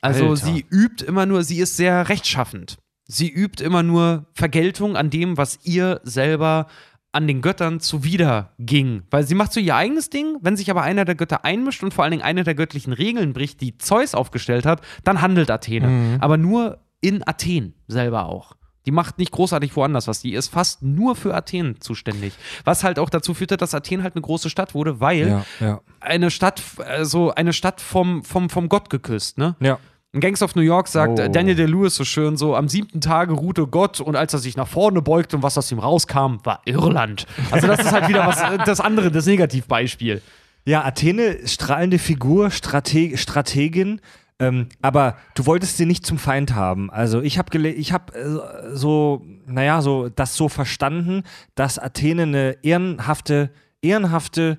Also 0.00 0.30
Alter. 0.30 0.36
sie 0.36 0.66
übt 0.70 1.04
immer 1.04 1.26
nur, 1.26 1.44
sie 1.44 1.60
ist 1.60 1.76
sehr 1.76 2.08
rechtschaffend. 2.08 2.76
Sie 3.06 3.30
übt 3.30 3.62
immer 3.62 3.82
nur 3.82 4.26
Vergeltung 4.32 4.96
an 4.96 5.10
dem, 5.10 5.36
was 5.36 5.58
ihr 5.64 6.00
selber 6.04 6.66
an 7.14 7.26
den 7.26 7.40
Göttern 7.42 7.80
zuwider 7.80 8.50
ging. 8.58 9.02
Weil 9.10 9.24
sie 9.24 9.34
macht 9.34 9.52
so 9.52 9.60
ihr 9.60 9.76
eigenes 9.76 10.10
Ding, 10.10 10.36
wenn 10.40 10.56
sich 10.56 10.70
aber 10.70 10.82
einer 10.82 11.04
der 11.04 11.14
Götter 11.14 11.44
einmischt 11.44 11.82
und 11.82 11.94
vor 11.94 12.04
allen 12.04 12.10
Dingen 12.10 12.22
eine 12.22 12.44
der 12.44 12.54
göttlichen 12.54 12.92
Regeln 12.92 13.32
bricht, 13.32 13.60
die 13.60 13.78
Zeus 13.78 14.14
aufgestellt 14.14 14.66
hat, 14.66 14.80
dann 15.04 15.20
handelt 15.20 15.50
Athene. 15.50 16.18
Aber 16.20 16.36
nur 16.36 16.78
in 17.00 17.26
Athen 17.26 17.74
selber 17.86 18.26
auch. 18.26 18.56
Die 18.86 18.90
macht 18.90 19.18
nicht 19.18 19.32
großartig 19.32 19.74
woanders 19.76 20.08
was. 20.08 20.20
Die 20.20 20.34
ist 20.34 20.48
fast 20.48 20.82
nur 20.82 21.16
für 21.16 21.34
Athen 21.34 21.80
zuständig. 21.80 22.34
Was 22.64 22.84
halt 22.84 22.98
auch 22.98 23.08
dazu 23.08 23.32
führte, 23.32 23.56
dass 23.56 23.74
Athen 23.74 24.02
halt 24.02 24.14
eine 24.14 24.22
große 24.22 24.50
Stadt 24.50 24.74
wurde, 24.74 25.00
weil 25.00 25.28
Ja, 25.28 25.44
ja. 25.60 25.80
eine 26.00 26.30
Stadt, 26.30 26.62
also 26.78 27.32
eine 27.34 27.52
Stadt 27.52 27.80
vom, 27.80 28.24
vom, 28.24 28.50
vom 28.50 28.68
Gott 28.68 28.90
geküsst, 28.90 29.38
ne? 29.38 29.56
Ja. 29.60 29.78
In 30.14 30.20
Gangs 30.20 30.42
of 30.42 30.54
New 30.54 30.62
York 30.62 30.86
sagt 30.86 31.18
Oh. 31.18 31.28
Daniel 31.28 31.56
Day-Lewis 31.56 31.96
so 31.96 32.04
schön 32.04 32.36
so, 32.36 32.54
am 32.54 32.68
siebten 32.68 33.00
Tage 33.00 33.32
ruhte 33.32 33.66
Gott 33.66 34.00
und 34.00 34.14
als 34.14 34.32
er 34.32 34.38
sich 34.38 34.56
nach 34.56 34.68
vorne 34.68 35.02
beugte 35.02 35.34
und 35.34 35.42
was 35.42 35.58
aus 35.58 35.72
ihm 35.72 35.80
rauskam, 35.80 36.36
war 36.44 36.62
Irland. 36.66 37.26
Also 37.50 37.66
das 37.66 37.80
ist 37.80 37.90
halt 37.90 38.08
wieder 38.08 38.24
was, 38.24 38.40
äh, 38.40 38.58
das 38.64 38.80
andere, 38.80 39.10
das 39.10 39.26
Negativbeispiel. 39.26 40.22
Ja, 40.64 40.84
Athene, 40.84 41.38
strahlende 41.48 41.98
Figur, 41.98 42.52
Strate 42.52 43.16
Strategin, 43.16 44.00
ähm, 44.38 44.68
aber 44.82 45.16
du 45.34 45.46
wolltest 45.46 45.78
sie 45.78 45.84
nicht 45.84 46.06
zum 46.06 46.18
Feind 46.18 46.54
haben. 46.54 46.92
Also 46.92 47.20
ich 47.20 47.36
habe 47.36 47.58
ich 47.68 47.92
hab, 47.92 48.14
äh, 48.14 48.24
so, 48.72 49.26
naja, 49.46 49.82
so 49.82 50.08
das 50.10 50.36
so 50.36 50.48
verstanden, 50.48 51.24
dass 51.56 51.80
Athene 51.80 52.22
eine 52.22 52.56
ehrenhafte, 52.62 53.50
ehrenhafte, 53.82 54.58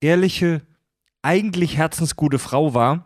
ehrliche, 0.00 0.62
eigentlich 1.20 1.76
herzensgute 1.76 2.38
Frau 2.38 2.72
war. 2.72 3.04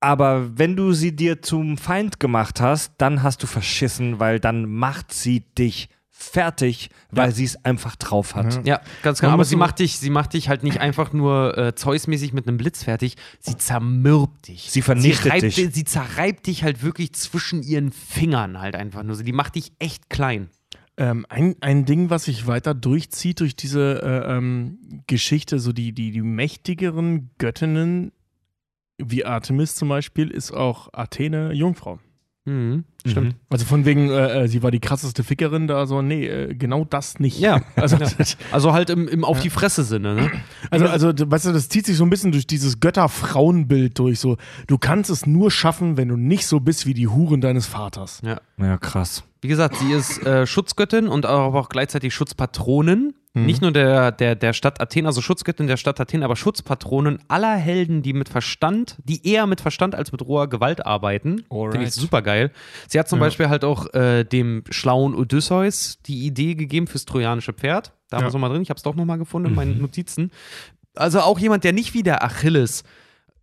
Aber 0.00 0.58
wenn 0.58 0.76
du 0.76 0.92
sie 0.92 1.16
dir 1.16 1.42
zum 1.42 1.78
Feind 1.78 2.20
gemacht 2.20 2.60
hast, 2.60 2.92
dann 2.98 3.22
hast 3.22 3.42
du 3.42 3.46
verschissen, 3.46 4.20
weil 4.20 4.40
dann 4.40 4.70
macht 4.70 5.12
sie 5.12 5.40
dich 5.56 5.88
fertig, 6.18 6.88
weil 7.10 7.32
sie 7.32 7.44
es 7.44 7.62
einfach 7.64 7.94
drauf 7.96 8.34
hat. 8.34 8.66
Ja, 8.66 8.80
ganz 9.02 9.20
genau. 9.20 9.34
Aber 9.34 9.44
sie 9.44 9.56
macht 9.56 9.80
dich, 9.80 9.98
sie 9.98 10.08
macht 10.08 10.32
dich 10.32 10.48
halt 10.48 10.62
nicht 10.62 10.80
einfach 10.80 11.12
nur 11.12 11.56
äh, 11.58 11.74
Zeus-mäßig 11.74 12.32
mit 12.32 12.48
einem 12.48 12.56
Blitz 12.56 12.84
fertig, 12.84 13.16
sie 13.38 13.56
zermürbt 13.56 14.48
dich. 14.48 14.70
Sie 14.70 14.80
vernichtet 14.80 15.24
sie 15.24 15.28
reibt, 15.28 15.42
dich. 15.42 15.68
Sie 15.72 15.84
zerreibt 15.84 16.46
dich 16.46 16.64
halt 16.64 16.82
wirklich 16.82 17.12
zwischen 17.12 17.62
ihren 17.62 17.92
Fingern 17.92 18.60
halt 18.60 18.76
einfach 18.76 19.02
nur. 19.02 19.22
Die 19.22 19.32
macht 19.32 19.56
dich 19.56 19.72
echt 19.78 20.08
klein. 20.08 20.48
Ähm, 20.96 21.26
ein, 21.28 21.56
ein 21.60 21.84
Ding, 21.84 22.08
was 22.08 22.24
sich 22.24 22.46
weiter 22.46 22.72
durchzieht 22.72 23.40
durch 23.40 23.54
diese 23.54 24.00
äh, 24.02 24.36
ähm, 24.36 25.02
Geschichte, 25.06 25.58
so 25.58 25.74
die, 25.74 25.92
die, 25.92 26.10
die 26.10 26.22
mächtigeren 26.22 27.30
Göttinnen, 27.36 28.12
wie 28.98 29.24
Artemis 29.24 29.74
zum 29.74 29.88
Beispiel, 29.88 30.30
ist 30.30 30.52
auch 30.52 30.88
Athene 30.92 31.52
Jungfrau. 31.52 31.98
Mhm, 32.48 32.84
stimmt. 33.04 33.34
Also 33.50 33.64
von 33.64 33.84
wegen, 33.84 34.08
äh, 34.08 34.44
äh, 34.44 34.48
sie 34.48 34.62
war 34.62 34.70
die 34.70 34.78
krasseste 34.78 35.24
Fickerin 35.24 35.66
da, 35.66 35.84
so, 35.86 36.00
nee, 36.00 36.26
äh, 36.26 36.54
genau 36.54 36.84
das 36.84 37.18
nicht. 37.18 37.40
Ja, 37.40 37.60
Also, 37.74 37.96
Also 38.52 38.72
halt 38.72 38.88
im, 38.88 39.08
im 39.08 39.24
Auf 39.24 39.40
die 39.40 39.50
Fresse 39.50 39.82
Sinne, 39.82 40.14
ne? 40.14 40.30
also, 40.70 40.86
also, 40.86 41.12
weißt 41.28 41.46
du, 41.46 41.52
das 41.52 41.68
zieht 41.68 41.86
sich 41.86 41.96
so 41.96 42.04
ein 42.04 42.10
bisschen 42.10 42.30
durch 42.30 42.46
dieses 42.46 42.78
Götter-Frauenbild 42.78 43.98
durch. 43.98 44.20
So, 44.20 44.36
du 44.68 44.78
kannst 44.78 45.10
es 45.10 45.26
nur 45.26 45.50
schaffen, 45.50 45.96
wenn 45.96 46.06
du 46.06 46.16
nicht 46.16 46.46
so 46.46 46.60
bist 46.60 46.86
wie 46.86 46.94
die 46.94 47.08
Huren 47.08 47.40
deines 47.40 47.66
Vaters. 47.66 48.22
Ja. 48.24 48.40
Ja, 48.58 48.78
krass. 48.78 49.24
Wie 49.46 49.48
gesagt, 49.48 49.76
sie 49.76 49.92
ist 49.92 50.26
äh, 50.26 50.44
Schutzgöttin 50.44 51.06
und 51.06 51.24
aber 51.24 51.60
auch 51.60 51.68
gleichzeitig 51.68 52.12
Schutzpatronin. 52.12 53.14
Nicht 53.32 53.62
nur 53.62 53.70
der, 53.70 54.10
der, 54.10 54.34
der 54.34 54.52
Stadt 54.52 54.80
Athen, 54.80 55.06
also 55.06 55.20
Schutzgöttin 55.22 55.68
der 55.68 55.76
Stadt 55.76 56.00
Athen, 56.00 56.24
aber 56.24 56.34
Schutzpatronin 56.34 57.20
aller 57.28 57.54
Helden, 57.54 58.02
die 58.02 58.12
mit 58.12 58.28
Verstand, 58.28 58.96
die 59.04 59.24
eher 59.24 59.46
mit 59.46 59.60
Verstand 59.60 59.94
als 59.94 60.10
mit 60.10 60.22
roher 60.22 60.48
Gewalt 60.48 60.84
arbeiten. 60.84 61.44
Finde 61.48 61.82
ich 61.84 61.92
super 61.92 62.22
geil. 62.22 62.50
Sie 62.88 62.98
hat 62.98 63.08
zum 63.08 63.20
Beispiel 63.20 63.48
halt 63.48 63.62
auch 63.62 63.94
äh, 63.94 64.24
dem 64.24 64.64
schlauen 64.70 65.14
Odysseus 65.14 65.98
die 66.06 66.26
Idee 66.26 66.56
gegeben 66.56 66.88
fürs 66.88 67.04
trojanische 67.04 67.52
Pferd. 67.52 67.92
Da 68.10 68.16
haben 68.16 68.22
wir 68.22 68.24
Ja. 68.24 68.28
es 68.28 68.34
nochmal 68.34 68.50
drin. 68.50 68.62
Ich 68.62 68.70
habe 68.70 68.78
es 68.78 68.82
doch 68.82 68.96
nochmal 68.96 69.18
gefunden 69.18 69.50
in 69.50 69.54
meinen 69.54 69.80
Notizen. 69.80 70.32
Also 70.96 71.20
auch 71.20 71.38
jemand, 71.38 71.62
der 71.62 71.72
nicht 71.72 71.94
wie 71.94 72.02
der 72.02 72.24
Achilles 72.24 72.82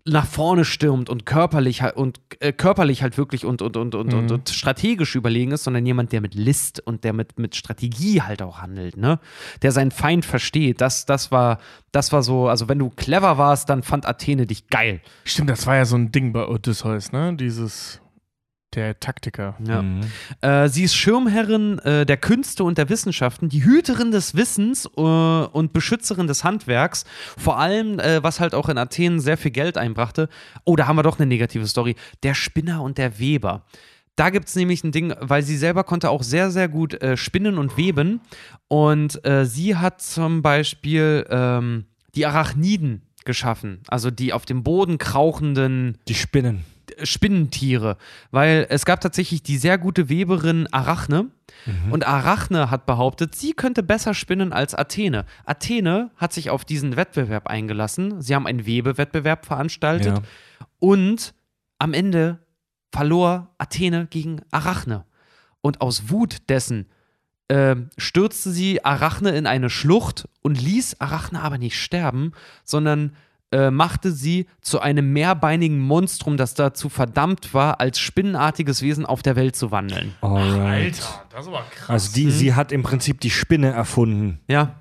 nach 0.05 0.25
vorne 0.25 0.65
stürmt 0.65 1.09
und 1.09 1.25
körperlich 1.25 1.81
halt 1.81 1.95
und 1.95 2.19
äh, 2.39 2.51
körperlich 2.51 3.03
halt 3.03 3.17
wirklich 3.17 3.45
und, 3.45 3.61
und, 3.61 3.77
und, 3.77 3.95
und, 3.95 4.13
und, 4.13 4.31
und 4.31 4.49
strategisch 4.49 5.15
überlegen 5.15 5.51
ist, 5.51 5.63
sondern 5.63 5.85
jemand, 5.85 6.11
der 6.11 6.19
mit 6.19 6.35
List 6.35 6.81
und 6.85 7.05
der 7.05 7.13
mit, 7.13 7.39
mit 7.39 7.55
Strategie 7.55 8.21
halt 8.21 8.41
auch 8.41 8.61
handelt, 8.61 8.97
ne? 8.97 9.19
Der 9.61 9.71
seinen 9.71 9.91
Feind 9.91 10.25
versteht. 10.25 10.81
Das, 10.81 11.05
das 11.05 11.31
war, 11.31 11.59
das 11.93 12.11
war 12.11 12.21
so, 12.21 12.49
also 12.49 12.67
wenn 12.67 12.79
du 12.79 12.89
clever 12.89 13.37
warst, 13.37 13.69
dann 13.69 13.81
fand 13.81 14.05
Athene 14.05 14.45
dich 14.45 14.67
geil. 14.67 15.01
Stimmt, 15.23 15.49
das 15.49 15.67
war 15.67 15.77
ja 15.77 15.85
so 15.85 15.95
ein 15.95 16.11
Ding 16.11 16.33
bei 16.33 16.47
Odysseus, 16.47 17.13
ne? 17.13 17.33
Dieses, 17.37 18.01
der 18.75 18.99
Taktiker. 18.99 19.55
Ja. 19.65 19.81
Mhm. 19.81 20.01
Äh, 20.41 20.69
sie 20.69 20.83
ist 20.83 20.95
Schirmherrin 20.95 21.79
äh, 21.79 22.05
der 22.05 22.17
Künste 22.17 22.63
und 22.63 22.77
der 22.77 22.89
Wissenschaften, 22.89 23.49
die 23.49 23.63
Hüterin 23.63 24.11
des 24.11 24.35
Wissens 24.35 24.85
äh, 24.97 25.01
und 25.01 25.73
Beschützerin 25.73 26.27
des 26.27 26.43
Handwerks. 26.43 27.05
Vor 27.37 27.59
allem, 27.59 27.99
äh, 27.99 28.23
was 28.23 28.39
halt 28.39 28.55
auch 28.55 28.69
in 28.69 28.77
Athen 28.77 29.19
sehr 29.19 29.37
viel 29.37 29.51
Geld 29.51 29.77
einbrachte. 29.77 30.29
Oh, 30.65 30.75
da 30.75 30.87
haben 30.87 30.95
wir 30.95 31.03
doch 31.03 31.19
eine 31.19 31.27
negative 31.27 31.67
Story. 31.67 31.95
Der 32.23 32.33
Spinner 32.33 32.81
und 32.81 32.97
der 32.97 33.19
Weber. 33.19 33.65
Da 34.15 34.29
gibt 34.29 34.47
es 34.47 34.55
nämlich 34.55 34.83
ein 34.83 34.91
Ding, 34.91 35.13
weil 35.19 35.41
sie 35.41 35.57
selber 35.57 35.83
konnte 35.83 36.09
auch 36.09 36.21
sehr, 36.21 36.51
sehr 36.51 36.67
gut 36.67 37.01
äh, 37.01 37.17
spinnen 37.17 37.57
und 37.57 37.77
weben. 37.77 38.21
Und 38.67 39.25
äh, 39.25 39.45
sie 39.45 39.75
hat 39.75 40.01
zum 40.01 40.43
Beispiel 40.43 41.25
ähm, 41.29 41.85
die 42.13 42.25
Arachniden 42.25 43.01
geschaffen. 43.25 43.81
Also 43.87 44.11
die 44.11 44.33
auf 44.33 44.45
dem 44.45 44.63
Boden 44.63 44.97
krauchenden 44.97 45.97
Die 46.07 46.15
Spinnen. 46.15 46.63
Spinnentiere, 47.03 47.97
weil 48.31 48.65
es 48.69 48.85
gab 48.85 49.01
tatsächlich 49.01 49.41
die 49.43 49.57
sehr 49.57 49.77
gute 49.77 50.09
Weberin 50.09 50.67
Arachne 50.71 51.27
und 51.91 52.05
Arachne 52.07 52.71
hat 52.71 52.85
behauptet, 52.85 53.35
sie 53.35 53.53
könnte 53.53 53.83
besser 53.83 54.13
spinnen 54.13 54.51
als 54.53 54.73
Athene. 54.75 55.25
Athene 55.45 56.09
hat 56.17 56.33
sich 56.33 56.49
auf 56.49 56.65
diesen 56.65 56.95
Wettbewerb 56.95 57.47
eingelassen, 57.47 58.21
sie 58.21 58.33
haben 58.35 58.47
einen 58.47 58.65
Webewettbewerb 58.65 59.45
veranstaltet 59.45 60.17
Ja. 60.17 60.21
und 60.79 61.33
am 61.79 61.93
Ende 61.93 62.39
verlor 62.91 63.49
Athene 63.57 64.07
gegen 64.09 64.41
Arachne. 64.51 65.05
Und 65.61 65.81
aus 65.81 66.09
Wut 66.09 66.49
dessen 66.49 66.87
ähm, 67.49 67.89
stürzte 67.97 68.51
sie 68.51 68.83
Arachne 68.83 69.31
in 69.31 69.47
eine 69.47 69.69
Schlucht 69.69 70.27
und 70.41 70.61
ließ 70.61 70.99
Arachne 71.01 71.41
aber 71.41 71.57
nicht 71.57 71.79
sterben, 71.79 72.31
sondern 72.63 73.15
äh, 73.53 73.71
machte 73.71 74.11
sie 74.11 74.47
zu 74.61 74.79
einem 74.81 75.13
mehrbeinigen 75.13 75.79
Monstrum, 75.79 76.35
das 76.37 76.55
dazu 76.55 76.89
verdammt 76.89 77.53
war, 77.53 77.79
als 77.79 77.99
spinnenartiges 77.99 78.81
Wesen 78.81 79.05
auf 79.05 79.21
der 79.21 79.35
Welt 79.35 79.55
zu 79.55 79.71
wandeln. 79.71 80.13
Alright. 80.21 80.99
das 81.31 81.51
war 81.51 81.63
krass. 81.69 81.89
Also 81.89 82.13
die, 82.15 82.31
sie 82.31 82.53
hat 82.55 82.71
im 82.71 82.83
Prinzip 82.83 83.21
die 83.21 83.29
Spinne 83.29 83.71
erfunden. 83.71 84.39
Ja. 84.47 84.75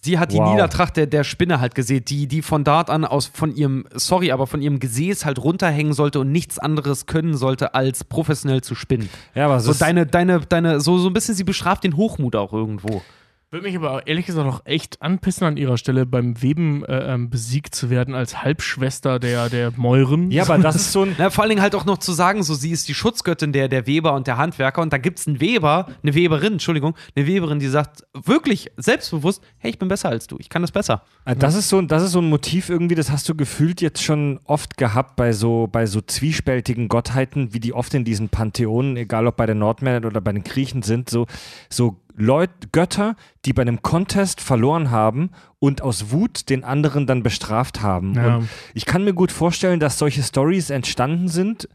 Sie 0.00 0.18
hat 0.18 0.30
die 0.32 0.36
Wow. 0.36 0.52
Niedertracht 0.52 0.96
der, 0.96 1.06
der 1.08 1.24
Spinne 1.24 1.58
halt 1.60 1.74
gesehen, 1.74 2.04
die, 2.04 2.28
die 2.28 2.40
von 2.40 2.62
dort 2.62 2.88
an 2.88 3.04
aus 3.04 3.26
von 3.26 3.54
ihrem, 3.56 3.84
sorry, 3.94 4.30
aber 4.30 4.46
von 4.46 4.62
ihrem 4.62 4.78
Gesäß 4.78 5.24
halt 5.24 5.42
runterhängen 5.42 5.92
sollte 5.92 6.20
und 6.20 6.30
nichts 6.30 6.58
anderes 6.58 7.06
können 7.06 7.36
sollte, 7.36 7.74
als 7.74 8.04
professionell 8.04 8.60
zu 8.62 8.76
spinnen. 8.76 9.08
Ja, 9.34 9.46
aber 9.46 9.58
So 9.58 9.68
das 9.70 9.78
deine, 9.78 10.06
deine, 10.06 10.40
deine, 10.40 10.80
so, 10.80 10.98
so 10.98 11.08
ein 11.08 11.12
bisschen, 11.12 11.34
sie 11.34 11.42
bestraft 11.44 11.82
den 11.82 11.96
Hochmut 11.96 12.36
auch 12.36 12.52
irgendwo. 12.52 13.02
Würde 13.50 13.66
mich 13.66 13.76
aber 13.76 14.06
ehrlich 14.06 14.26
gesagt 14.26 14.46
auch 14.46 14.60
echt 14.66 15.00
anpissen 15.00 15.46
an 15.46 15.56
ihrer 15.56 15.78
Stelle, 15.78 16.04
beim 16.04 16.42
Weben 16.42 16.84
äh, 16.84 17.14
ähm, 17.14 17.30
besiegt 17.30 17.74
zu 17.74 17.88
werden 17.88 18.14
als 18.14 18.42
Halbschwester 18.42 19.18
der, 19.18 19.48
der 19.48 19.72
Mäuren. 19.74 20.30
ja, 20.30 20.42
aber 20.42 20.58
das 20.58 20.76
ist 20.76 20.92
so 20.92 21.02
ein 21.04 21.14
Na, 21.16 21.30
vor 21.30 21.42
allen 21.44 21.48
Dingen 21.48 21.62
halt 21.62 21.74
auch 21.74 21.86
noch 21.86 21.96
zu 21.96 22.12
sagen, 22.12 22.42
so 22.42 22.52
sie 22.52 22.72
ist 22.72 22.88
die 22.88 22.94
Schutzgöttin 22.94 23.52
der, 23.54 23.68
der 23.68 23.86
Weber 23.86 24.12
und 24.12 24.26
der 24.26 24.36
Handwerker 24.36 24.82
und 24.82 24.92
da 24.92 24.98
gibt 24.98 25.18
es 25.18 25.26
einen 25.26 25.40
Weber, 25.40 25.86
eine 26.02 26.14
Weberin, 26.14 26.54
Entschuldigung, 26.54 26.94
eine 27.16 27.26
Weberin, 27.26 27.58
die 27.58 27.68
sagt 27.68 28.02
wirklich 28.12 28.70
selbstbewusst, 28.76 29.42
hey, 29.56 29.70
ich 29.70 29.78
bin 29.78 29.88
besser 29.88 30.10
als 30.10 30.26
du, 30.26 30.36
ich 30.38 30.50
kann 30.50 30.60
das 30.60 30.70
besser. 30.72 31.02
Äh, 31.24 31.34
Das 31.34 31.54
ist, 31.54 31.70
so, 31.70 31.78
ein- 31.78 31.88
das 31.88 32.02
ist 32.02 32.12
so 32.12 32.20
ein 32.20 32.28
Motiv 32.28 32.68
irgendwie, 32.68 32.96
das 32.96 33.10
hast 33.10 33.26
du 33.30 33.34
gefühlt 33.34 33.80
jetzt 33.80 34.02
schon 34.04 34.40
oft 34.44 34.76
gehabt 34.76 35.16
bei 35.16 35.32
so, 35.32 35.68
bei 35.72 35.86
so 35.86 36.02
zwiespältigen 36.02 36.88
Gottheiten, 36.88 37.54
wie 37.54 37.60
die 37.60 37.72
oft 37.72 37.94
in 37.94 38.04
diesen 38.04 38.28
Pantheonen, 38.28 38.98
egal 38.98 39.26
ob 39.26 39.38
bei 39.38 39.46
den 39.46 39.58
Nordmännern 39.58 40.04
oder 40.04 40.20
bei 40.20 40.32
den 40.32 40.44
Griechen 40.44 40.82
sind, 40.82 41.08
so, 41.08 41.26
so 41.70 41.96
Leut, 42.18 42.50
Götter, 42.72 43.16
die 43.44 43.52
bei 43.52 43.62
einem 43.62 43.82
Contest 43.82 44.40
verloren 44.40 44.90
haben 44.90 45.30
und 45.58 45.82
aus 45.82 46.10
Wut 46.10 46.48
den 46.50 46.64
anderen 46.64 47.06
dann 47.06 47.22
bestraft 47.22 47.80
haben. 47.80 48.14
Ja. 48.14 48.36
Und 48.36 48.48
ich 48.74 48.86
kann 48.86 49.04
mir 49.04 49.14
gut 49.14 49.32
vorstellen, 49.32 49.80
dass 49.80 49.98
solche 49.98 50.22
Stories 50.22 50.70
entstanden 50.70 51.28
sind. 51.28 51.68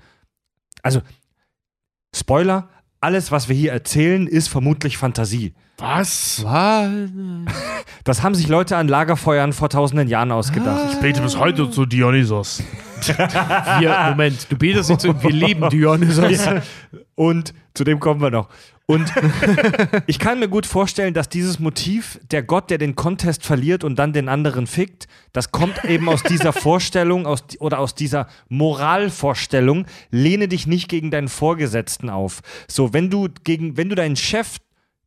Also, 0.82 1.02
Spoiler, 2.16 2.70
alles, 3.00 3.32
was 3.32 3.50
wir 3.50 3.56
hier 3.56 3.72
erzählen, 3.72 4.28
ist 4.28 4.48
vermutlich 4.48 4.98
Fantasie. 4.98 5.54
Was? 5.78 6.44
Was? 6.44 6.90
Das 8.06 8.22
haben 8.22 8.36
sich 8.36 8.50
Leute 8.50 8.76
an 8.76 8.90
Lagerfeuern 8.90 9.54
vor 9.54 9.70
tausenden 9.70 10.10
Jahren 10.10 10.34
ausgedacht. 10.34 10.92
Ich 10.92 11.00
bete 11.00 11.22
bis 11.22 11.38
heute 11.38 11.72
zu 11.72 11.86
Dionysos. 11.86 12.62
Wir, 13.80 14.08
Moment, 14.10 14.48
du 14.50 14.58
betest 14.58 14.90
nicht 14.90 15.02
so, 15.02 15.22
wir 15.22 15.32
leben 15.32 15.70
Dionysos. 15.70 16.48
Und 17.16 17.54
zu 17.74 17.84
dem 17.84 18.00
kommen 18.00 18.22
wir 18.22 18.32
noch. 18.32 18.50
Und 18.86 19.12
ich 20.08 20.20
kann 20.20 20.40
mir 20.40 20.50
gut 20.50 20.66
vorstellen, 20.66 21.14
dass 21.14 21.30
dieses 21.30 21.60
Motiv, 21.60 22.20
der 22.32 22.44
Gott, 22.44 22.70
der 22.70 22.78
den 22.78 22.96
Contest 22.96 23.46
verliert 23.46 23.84
und 23.84 23.98
dann 23.98 24.14
den 24.14 24.28
anderen 24.28 24.68
fickt, 24.68 25.08
das 25.32 25.52
kommt 25.52 25.86
eben 25.86 26.10
aus 26.10 26.24
dieser 26.24 26.52
Vorstellung 26.54 27.26
aus, 27.26 27.44
oder 27.60 27.80
aus 27.80 27.96
dieser 27.96 28.28
Moralvorstellung, 28.50 29.86
lehne 30.12 30.48
dich 30.48 30.68
nicht 30.68 30.90
gegen 30.90 31.12
deinen 31.12 31.30
Vorgesetzten 31.30 32.10
auf. 32.10 32.42
So, 32.68 32.94
wenn 32.94 33.10
du 33.10 33.30
gegen, 33.44 33.78
wenn 33.78 33.90
du 33.90 33.96
deinen 33.96 34.16
Chef 34.18 34.58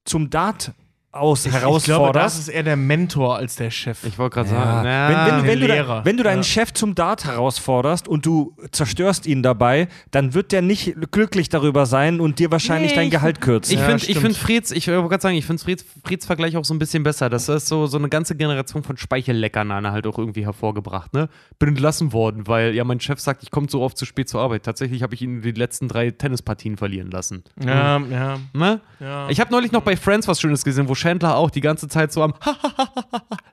zum 0.04 0.30
Dart 0.30 0.72
aus 1.18 1.46
Ich 1.46 1.52
glaube, 1.84 2.12
das 2.12 2.38
ist 2.38 2.48
eher 2.48 2.62
der 2.62 2.76
Mentor 2.76 3.36
als 3.36 3.56
der 3.56 3.70
Chef. 3.70 4.04
Ich 4.04 4.18
wollte 4.18 4.34
gerade 4.34 4.50
Ja. 4.50 4.54
sagen, 4.54 4.86
ja, 4.88 5.08
wenn, 5.08 5.36
wenn, 5.44 5.46
wenn, 5.48 5.60
du, 5.60 5.68
da, 5.68 6.04
wenn 6.04 6.16
du 6.16 6.22
deinen 6.22 6.44
Chef 6.44 6.72
zum 6.72 6.94
Dart 6.94 7.24
herausforderst 7.24 8.08
und 8.08 8.26
du 8.26 8.56
zerstörst 8.72 9.26
ihn 9.26 9.42
dabei, 9.42 9.88
dann 10.10 10.34
wird 10.34 10.52
der 10.52 10.62
nicht 10.62 10.94
glücklich 11.10 11.48
darüber 11.48 11.86
sein 11.86 12.20
und 12.20 12.38
dir 12.38 12.50
wahrscheinlich 12.50 12.90
Nee, 12.92 12.96
dein 12.96 13.04
ich- 13.06 13.12
Gehalt 13.12 13.40
kürzen. 13.40 13.74
Ich 13.74 13.80
Ja, 13.80 13.86
finde 13.86 14.04
ich 14.06 14.18
find 14.18 14.36
Freds, 14.36 14.70
ich 14.70 14.88
wollte 14.88 15.08
gerade 15.08 15.22
sagen, 15.22 15.36
ich 15.36 15.46
finde 15.46 15.62
Freds, 15.62 15.84
Freds 16.04 16.26
Vergleich 16.26 16.56
auch 16.56 16.64
so 16.64 16.74
ein 16.74 16.78
bisschen 16.78 17.02
besser. 17.02 17.28
Das 17.30 17.48
ist 17.48 17.68
so, 17.68 17.86
so 17.86 17.98
eine 17.98 18.08
ganze 18.08 18.34
Generation 18.36 18.82
von 18.82 18.96
Speichelleckern 18.96 19.72
halt 19.92 20.06
auch 20.06 20.18
irgendwie 20.18 20.44
hervorgebracht. 20.44 21.12
Ne? 21.14 21.28
Bin 21.58 21.70
entlassen 21.70 22.12
worden, 22.12 22.46
weil 22.46 22.74
ja 22.74 22.84
mein 22.84 23.00
Chef 23.00 23.20
sagt, 23.20 23.42
ich 23.42 23.50
komme 23.50 23.66
so 23.70 23.82
oft 23.82 23.96
zu 23.98 24.04
spät 24.04 24.28
zur 24.28 24.40
Arbeit. 24.40 24.64
Tatsächlich 24.64 25.02
habe 25.02 25.14
ich 25.14 25.22
ihn 25.22 25.42
die 25.42 25.52
letzten 25.52 25.88
drei 25.88 26.10
Tennispartien 26.10 26.76
verlieren 26.76 27.10
lassen. 27.10 27.44
Ja, 27.64 27.98
ja. 27.98 28.38
Ne? 28.52 28.80
ja. 29.00 29.28
Ich 29.28 29.40
habe 29.40 29.50
neulich 29.52 29.72
noch 29.72 29.82
bei 29.82 29.96
Friends 29.96 30.26
was 30.28 30.40
Schönes 30.40 30.64
gesehen, 30.64 30.88
wo 30.88 30.94
Chandler 31.06 31.36
auch 31.36 31.50
die 31.50 31.60
ganze 31.60 31.86
Zeit 31.88 32.12
so 32.12 32.22
am 32.22 32.34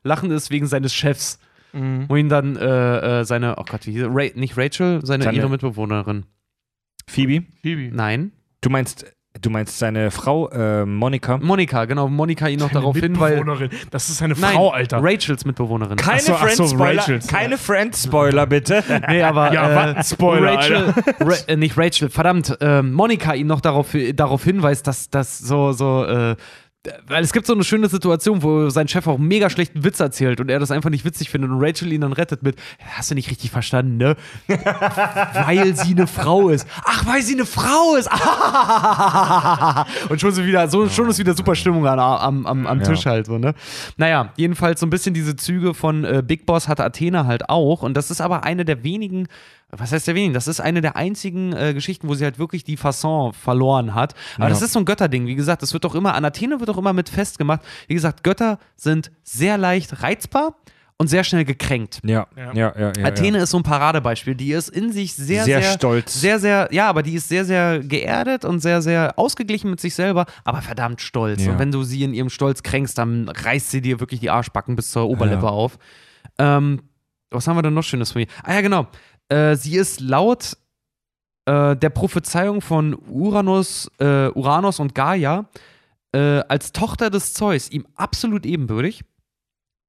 Lachen 0.03 0.31
ist 0.31 0.49
wegen 0.51 0.65
seines 0.67 0.93
Chefs. 0.93 1.39
Mhm. 1.71 2.05
Wo 2.07 2.15
ihn 2.15 2.29
dann 2.29 2.55
äh, 2.55 3.21
äh, 3.21 3.25
seine, 3.25 3.55
oh 3.57 3.63
Gott, 3.69 3.87
wie 3.87 3.91
hieß? 3.93 4.05
Ra 4.09 4.25
nicht 4.35 4.57
Rachel, 4.57 4.99
seine, 5.03 5.23
Seine- 5.23 5.37
ihre 5.37 5.49
Mitbewohnerin. 5.49 6.25
Phoebe, 7.07 7.45
Phoebe. 7.61 7.93
Nein. 7.95 8.31
du 8.61 8.69
meinst, 8.69 9.05
du 9.41 9.49
meinst 9.49 9.79
seine 9.79 10.11
Frau 10.11 10.49
äh, 10.51 10.85
Monika? 10.85 11.37
Monika, 11.39 11.85
genau, 11.85 12.07
Monika 12.07 12.47
ihn 12.47 12.59
noch 12.59 12.69
darauf 12.71 12.95
hin, 12.95 13.19
weil. 13.19 13.37
Mitbewohnerin. 13.37 13.69
Das 13.89 14.09
ist 14.09 14.21
eine 14.21 14.35
Nein, 14.35 14.53
Frau, 14.53 14.69
Alter. 14.69 14.99
Rachels 15.01 15.45
Mitbewohnerin. 15.45 15.97
Keine 15.97 16.17
Ach 16.19 16.21
so, 16.21 16.33
ach 16.35 16.49
so, 16.49 16.63
Friends-Spoiler, 16.67 17.01
Rachels. 17.01 17.27
keine 17.27 17.57
Friends-Spoiler, 17.57 18.45
bitte. 18.45 18.83
Nee, 19.09 19.23
aber 19.23 19.51
Ja, 19.51 19.89
äh, 19.91 19.95
was? 19.97 20.11
Spoiler, 20.11 20.53
Rachel, 20.57 20.93
Ra 21.19 21.33
äh, 21.47 21.55
nicht 21.55 21.75
Rachel, 21.75 22.09
verdammt, 22.09 22.55
äh, 22.61 22.83
Monika 22.83 23.33
ihn 23.33 23.47
noch 23.47 23.61
darauf, 23.61 23.95
darauf 24.13 24.43
hinweist, 24.43 24.85
dass 24.85 25.09
das 25.09 25.39
so, 25.39 25.71
so, 25.71 26.05
äh, 26.05 26.35
weil 27.07 27.23
es 27.23 27.31
gibt 27.31 27.45
so 27.45 27.53
eine 27.53 27.63
schöne 27.63 27.87
Situation, 27.87 28.43
wo 28.43 28.69
sein 28.69 28.89
Chef 28.89 29.07
auch 29.07 29.17
mega 29.17 29.49
schlechten 29.49 29.85
Witz 29.85 30.01
erzählt 30.01 30.41
und 30.41 30.49
er 30.49 30.59
das 30.59 30.69
einfach 30.69 30.89
nicht 30.89 31.05
witzig 31.05 31.29
findet 31.29 31.49
und 31.49 31.63
Rachel 31.63 31.93
ihn 31.93 32.01
dann 32.01 32.11
rettet 32.11 32.43
mit, 32.43 32.57
hast 32.97 33.09
du 33.09 33.15
nicht 33.15 33.29
richtig 33.31 33.51
verstanden, 33.51 33.95
ne? 33.97 34.17
weil 34.47 35.75
sie 35.77 35.93
eine 35.93 36.07
Frau 36.07 36.49
ist. 36.49 36.67
Ach, 36.83 37.05
weil 37.05 37.21
sie 37.21 37.35
eine 37.35 37.45
Frau 37.45 37.95
ist. 37.95 38.09
und 40.09 40.19
schon 40.19 40.31
so 40.33 40.45
wieder, 40.45 40.67
so, 40.67 40.89
schon 40.89 41.09
ist 41.09 41.19
wieder 41.19 41.33
super 41.35 41.55
Stimmung 41.55 41.87
an, 41.87 41.99
am, 41.99 42.45
am, 42.45 42.67
am 42.67 42.79
Ja. 42.79 42.85
Tisch 42.85 43.05
halt 43.05 43.27
so, 43.27 43.37
ne? 43.37 43.53
Naja, 43.97 44.33
jedenfalls 44.35 44.79
so 44.81 44.85
ein 44.85 44.89
bisschen 44.89 45.13
diese 45.13 45.35
Züge 45.37 45.73
von 45.73 46.03
äh, 46.03 46.21
Big 46.25 46.45
Boss 46.45 46.67
hatte 46.67 46.83
Athena 46.83 47.25
halt 47.25 47.49
auch 47.49 47.81
und 47.83 47.95
das 47.95 48.11
ist 48.11 48.19
aber 48.21 48.43
eine 48.43 48.65
der 48.65 48.83
wenigen 48.83 49.27
was 49.75 49.91
heißt 49.91 50.07
der 50.07 50.13
wenigen? 50.13 50.35
Das 50.35 50.47
ist 50.47 50.59
eine 50.59 50.81
der 50.81 50.95
einzigen 50.97 51.51
äh, 51.51 51.73
Geschichten, 51.73 52.07
wo 52.07 52.13
sie 52.13 52.23
halt 52.23 52.37
wirklich 52.37 52.63
die 52.63 52.77
Fasson 52.77 53.33
verloren 53.33 53.95
hat. 53.95 54.13
Aber 54.35 54.43
Ja. 54.43 54.49
das 54.49 54.61
ist 54.61 54.73
so 54.73 54.77
ein 54.77 54.85
Götterding. 54.85 55.25
Wie 55.25 55.33
gesagt, 55.33 55.63
das 55.63 55.73
wird 55.73 55.83
doch 55.83 55.95
immer, 55.95 56.13
an 56.13 56.23
Athene 56.25 56.59
wird 56.59 56.69
doch 56.73 56.79
immer 56.79 56.93
mit 56.93 57.09
festgemacht. 57.09 57.61
Wie 57.87 57.93
gesagt, 57.93 58.23
Götter 58.23 58.59
sind 58.75 59.11
sehr 59.23 59.57
leicht 59.57 60.03
reizbar 60.03 60.55
und 60.97 61.07
sehr 61.07 61.23
schnell 61.23 61.43
gekränkt. 61.43 61.99
Ja, 62.05 62.27
Ja. 62.35 62.53
ja, 62.53 62.73
ja. 62.77 62.91
ja, 62.97 63.05
Athene 63.05 63.37
ja. 63.37 63.43
ist 63.43 63.49
so 63.49 63.57
ein 63.57 63.63
Paradebeispiel. 63.63 64.35
Die 64.35 64.51
ist 64.51 64.69
in 64.69 64.91
sich 64.91 65.13
sehr, 65.15 65.43
Sehr 65.43 65.61
sehr, 65.61 65.71
stolz. 65.73 66.19
Sehr, 66.21 66.39
sehr, 66.39 66.69
ja, 66.71 66.87
aber 66.87 67.01
die 67.03 67.15
ist 67.15 67.27
sehr, 67.29 67.45
sehr 67.45 67.79
geerdet 67.79 68.45
und 68.45 68.59
sehr, 68.59 68.81
sehr 68.81 69.17
ausgeglichen 69.17 69.69
mit 69.69 69.79
sich 69.81 69.95
selber, 69.95 70.25
aber 70.43 70.61
verdammt 70.61 71.01
stolz. 71.01 71.43
Ja. 71.45 71.53
Und 71.53 71.59
wenn 71.59 71.71
du 71.71 71.83
sie 71.83 72.03
in 72.03 72.13
ihrem 72.13 72.29
Stolz 72.29 72.61
kränkst, 72.63 72.97
dann 72.97 73.27
reißt 73.29 73.71
sie 73.71 73.81
dir 73.81 73.99
wirklich 73.99 74.19
die 74.19 74.29
Arschbacken 74.29 74.75
bis 74.75 74.91
zur 74.91 75.09
Oberlippe 75.09 75.43
Ja. 75.45 75.49
auf. 75.51 75.77
Ähm, 76.37 76.81
was 77.31 77.47
haben 77.47 77.57
wir 77.57 77.63
denn 77.63 77.73
noch 77.73 77.83
Schönes 77.83 78.11
von 78.11 78.21
ihr? 78.21 78.27
Ah 78.43 78.53
ja, 78.53 78.61
genau. 78.61 78.87
Äh, 79.29 79.55
sie 79.55 79.75
ist 79.75 79.99
laut 79.99 80.55
äh, 81.45 81.75
der 81.75 81.89
Prophezeiung 81.89 82.61
von 82.61 82.95
Uranus, 83.09 83.89
äh, 83.99 84.27
Uranus 84.29 84.79
und 84.79 84.93
Gaia 84.95 85.45
äh, 86.13 86.43
als 86.47 86.71
Tochter 86.71 87.09
des 87.09 87.33
Zeus 87.33 87.69
ihm 87.69 87.85
absolut 87.95 88.45
ebenbürtig. 88.45 89.03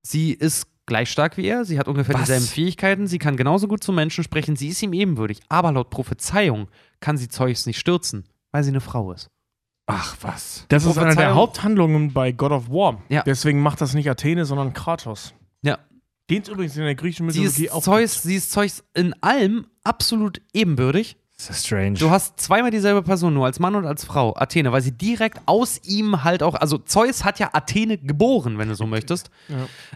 Sie 0.02 0.32
ist 0.32 0.66
gleich 0.86 1.10
stark 1.10 1.36
wie 1.36 1.46
er, 1.46 1.64
sie 1.64 1.78
hat 1.78 1.88
ungefähr 1.88 2.14
Was? 2.14 2.22
dieselben 2.22 2.46
Fähigkeiten, 2.46 3.06
sie 3.06 3.18
kann 3.18 3.36
genauso 3.36 3.68
gut 3.68 3.82
zu 3.82 3.92
Menschen 3.92 4.24
sprechen, 4.24 4.56
sie 4.56 4.68
ist 4.68 4.82
ihm 4.82 4.92
ebenbürtig. 4.92 5.40
Aber 5.48 5.72
laut 5.72 5.90
Prophezeiung 5.90 6.68
kann 7.00 7.16
sie 7.16 7.28
Zeus 7.28 7.66
nicht 7.66 7.78
stürzen, 7.78 8.24
weil 8.52 8.64
sie 8.64 8.70
eine 8.70 8.80
Frau 8.80 9.12
ist. 9.12 9.30
Ach, 9.86 10.16
was. 10.22 10.64
Das 10.68 10.86
ist 10.86 10.96
eine 10.96 11.14
der 11.14 11.34
Haupthandlungen 11.34 12.12
bei 12.12 12.32
God 12.32 12.52
of 12.52 12.70
War. 12.70 13.02
Ja. 13.10 13.22
Deswegen 13.22 13.60
macht 13.60 13.80
das 13.80 13.92
nicht 13.92 14.08
Athene, 14.08 14.46
sondern 14.46 14.72
Kratos. 14.72 15.34
Ja. 15.62 15.78
Den 16.30 16.40
es 16.40 16.48
übrigens 16.48 16.76
in 16.76 16.84
der 16.84 16.94
griechischen 16.94 17.28
Sie 17.30 17.40
Mythologie 17.40 17.66
ist, 17.66 17.72
auch 17.72 17.82
Zeus, 17.82 18.22
sie 18.22 18.36
ist 18.36 18.50
Zeus 18.50 18.82
in 18.94 19.14
allem 19.22 19.66
absolut 19.82 20.40
ebenbürtig. 20.54 21.18
Das 21.48 21.58
ist 21.58 21.66
strange. 21.66 21.94
Du 21.94 22.10
hast 22.10 22.40
zweimal 22.40 22.70
dieselbe 22.70 23.02
Person, 23.02 23.34
nur 23.34 23.46
als 23.46 23.58
Mann 23.60 23.74
und 23.74 23.86
als 23.86 24.04
Frau, 24.04 24.34
Athene, 24.36 24.72
weil 24.72 24.82
sie 24.82 24.92
direkt 24.92 25.40
aus 25.46 25.80
ihm 25.84 26.24
halt 26.24 26.42
auch, 26.42 26.54
also 26.54 26.78
Zeus 26.78 27.24
hat 27.24 27.38
ja 27.38 27.50
Athene 27.52 27.98
geboren, 27.98 28.58
wenn 28.58 28.68
du 28.68 28.74
so 28.74 28.86
möchtest. 28.86 29.30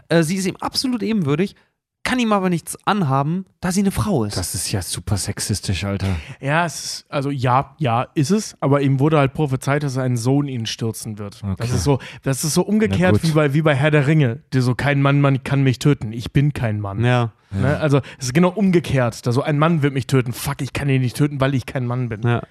Äh, 0.07 0.23
sie 0.23 0.35
ist 0.35 0.45
ihm 0.45 0.55
absolut 0.57 1.03
ebenbürtig, 1.03 1.55
kann 2.03 2.17
ihm 2.17 2.31
aber 2.33 2.49
nichts 2.49 2.77
anhaben, 2.87 3.45
da 3.59 3.71
sie 3.71 3.81
eine 3.81 3.91
Frau 3.91 4.23
ist. 4.23 4.37
das 4.37 4.55
ist 4.55 4.71
ja 4.71 4.81
super 4.81 5.17
sexistisch, 5.17 5.83
Alter. 5.83 6.15
Ja, 6.39 6.65
es 6.65 6.83
ist, 6.83 7.05
also 7.09 7.29
ja, 7.29 7.75
ja, 7.77 8.07
ist 8.15 8.31
es, 8.31 8.55
aber 8.61 8.81
ihm 8.81 8.99
wurde 8.99 9.17
halt 9.19 9.33
prophezeit, 9.33 9.83
dass 9.83 9.93
sein 9.93 10.17
Sohn 10.17 10.47
ihn 10.47 10.65
stürzen 10.65 11.19
wird. 11.19 11.41
Okay. 11.43 11.55
Das 11.57 11.71
ist 11.71 11.83
so, 11.83 11.99
das 12.23 12.43
ist 12.43 12.53
so 12.53 12.63
umgekehrt 12.63 13.21
wie 13.21 13.31
bei, 13.31 13.53
wie 13.53 13.61
bei 13.61 13.75
Herr 13.75 13.91
der 13.91 14.07
Ringe, 14.07 14.41
der 14.53 14.61
so 14.61 14.75
kein 14.75 15.01
Mann, 15.01 15.21
Mann 15.21 15.43
kann 15.43 15.61
mich 15.61 15.79
töten. 15.79 16.13
Ich 16.13 16.31
bin 16.31 16.53
kein 16.53 16.79
Mann. 16.79 17.03
ja. 17.03 17.33
Ne? 17.51 17.79
Also 17.79 17.99
es 18.19 18.25
ist 18.27 18.33
genau 18.33 18.49
umgekehrt. 18.49 19.25
Da 19.25 19.31
so 19.31 19.41
ein 19.41 19.57
Mann 19.57 19.81
wird 19.81 19.93
mich 19.93 20.07
töten. 20.07 20.33
Fuck, 20.33 20.61
ich 20.61 20.73
kann 20.73 20.87
ihn 20.89 21.01
nicht 21.01 21.15
töten, 21.17 21.41
weil 21.41 21.55
ich 21.55 21.65
kein 21.65 21.85
Mann 21.85 22.09
bin. 22.09 22.21
ja. 22.23 22.41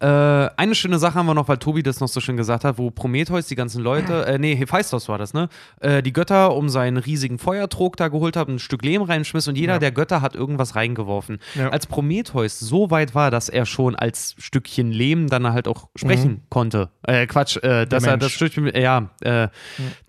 Ja. 0.00 0.46
Äh, 0.46 0.50
eine 0.56 0.74
schöne 0.74 0.98
Sache 0.98 1.14
haben 1.14 1.26
wir 1.26 1.34
noch, 1.34 1.48
weil 1.48 1.58
Tobi 1.58 1.82
das 1.82 2.00
noch 2.00 2.08
so 2.08 2.20
schön 2.20 2.36
gesagt 2.36 2.64
hat, 2.64 2.78
wo 2.78 2.90
Prometheus 2.90 3.46
die 3.46 3.54
ganzen 3.54 3.82
Leute, 3.82 4.26
äh, 4.26 4.38
nee, 4.38 4.56
Hephaistos 4.56 5.08
war 5.08 5.18
das, 5.18 5.34
ne? 5.34 5.48
Äh, 5.80 6.02
die 6.02 6.12
Götter 6.12 6.54
um 6.56 6.68
seinen 6.68 6.96
riesigen 6.96 7.38
Feuertrog 7.38 7.96
da 7.96 8.08
geholt 8.08 8.36
haben, 8.36 8.54
ein 8.54 8.58
Stück 8.58 8.84
Lehm 8.84 9.02
reinschmiss 9.02 9.46
und 9.48 9.56
jeder 9.56 9.74
Ja. 9.74 9.78
der 9.78 9.92
Götter 9.92 10.20
hat 10.22 10.34
irgendwas 10.34 10.74
reingeworfen. 10.76 11.38
Ja. 11.54 11.68
Als 11.68 11.86
Prometheus 11.86 12.58
so 12.58 12.90
weit 12.90 13.14
war, 13.14 13.30
dass 13.30 13.48
er 13.48 13.66
schon 13.66 13.94
als 13.94 14.34
Stückchen 14.38 14.90
Lehm 14.90 15.28
dann 15.28 15.46
halt 15.52 15.68
auch 15.68 15.88
sprechen 15.96 16.42
konnte. 16.48 16.90
Äh, 17.06 17.26
Quatsch, 17.26 17.56
äh, 17.62 17.86
dass 17.86 18.04
er 18.04 18.16
das 18.16 18.32
Stückchen, 18.32 18.66
äh, 18.68 18.82
ja, 18.82 19.10
äh, 19.20 19.48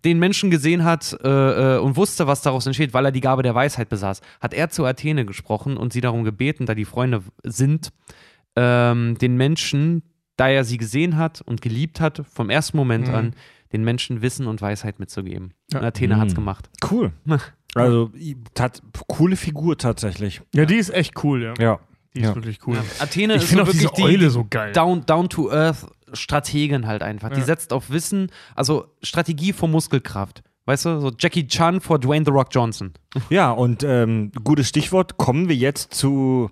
den 0.03 0.17
Menschen 0.19 0.49
gesehen 0.49 0.83
hat 0.83 1.15
äh, 1.23 1.77
und 1.77 1.95
wusste, 1.95 2.27
was 2.27 2.41
daraus 2.41 2.65
entsteht, 2.65 2.93
weil 2.93 3.05
er 3.05 3.11
die 3.11 3.21
Gabe 3.21 3.43
der 3.43 3.53
Weisheit 3.55 3.89
besaß, 3.89 4.21
hat 4.39 4.53
er 4.53 4.69
zu 4.69 4.85
Athene 4.85 5.25
gesprochen 5.25 5.77
und 5.77 5.91
sie 5.93 6.01
darum 6.01 6.23
gebeten, 6.23 6.65
da 6.65 6.75
die 6.75 6.85
Freunde 6.85 7.21
sind, 7.43 7.91
ähm, 8.55 9.17
den 9.19 9.35
Menschen, 9.37 10.03
da 10.37 10.49
er 10.49 10.63
sie 10.63 10.77
gesehen 10.77 11.17
hat 11.17 11.41
und 11.41 11.61
geliebt 11.61 11.99
hat, 11.99 12.23
vom 12.31 12.49
ersten 12.49 12.77
Moment 12.77 13.07
Mhm. 13.07 13.13
an, 13.15 13.35
den 13.73 13.83
Menschen 13.83 14.21
Wissen 14.21 14.47
und 14.47 14.61
Weisheit 14.61 14.99
mitzugeben. 14.99 15.53
Ja. 15.71 15.79
Und 15.79 15.85
Athene 15.85 16.15
Mhm. 16.15 16.33
gemacht. 16.33 16.69
Cool. 16.89 17.11
Also, 17.73 18.11
tat, 18.53 18.81
coole 19.07 19.37
Figur 19.37 19.77
tatsächlich. 19.77 20.41
Ja, 20.53 20.65
die 20.65 20.75
ist 20.75 20.89
echt 20.89 21.23
cool, 21.23 21.41
ja. 21.41 21.53
Ja. 21.57 21.79
Die 22.13 22.19
ist 22.19 22.25
Ja. 22.27 22.35
wirklich 22.35 22.59
cool. 22.67 22.75
Athene 22.99 23.35
Ich 23.35 23.43
ist 23.43 23.51
so 23.51 23.61
auch 23.61 23.69
diese 23.71 23.83
wirklich 23.85 24.05
Eule 24.05 24.17
die 24.25 24.29
so 24.29 24.45
geil. 24.49 24.73
down, 24.73 25.05
down 25.05 25.29
to 25.29 25.49
earth 25.49 25.87
Strategin 26.11 26.85
halt 26.85 27.01
einfach. 27.01 27.29
Die 27.29 27.39
Ja. 27.39 27.45
setzt 27.45 27.71
auf 27.71 27.89
Wissen, 27.89 28.29
also 28.55 28.87
Strategie 29.01 29.53
vor 29.53 29.69
Muskelkraft. 29.69 30.43
Weißt 30.71 30.85
du, 30.85 31.01
so 31.01 31.11
Jackie 31.19 31.47
Chan 31.47 31.81
vor 31.81 31.99
Dwayne 31.99 32.23
The 32.23 32.31
Rock 32.31 32.47
Johnson. 32.51 32.93
Ja, 33.29 33.51
und 33.51 33.83
ähm, 33.83 34.31
gutes 34.41 34.69
Stichwort, 34.69 35.17
kommen 35.17 35.49
wir 35.49 35.55
jetzt 35.57 35.93
zu 35.93 36.49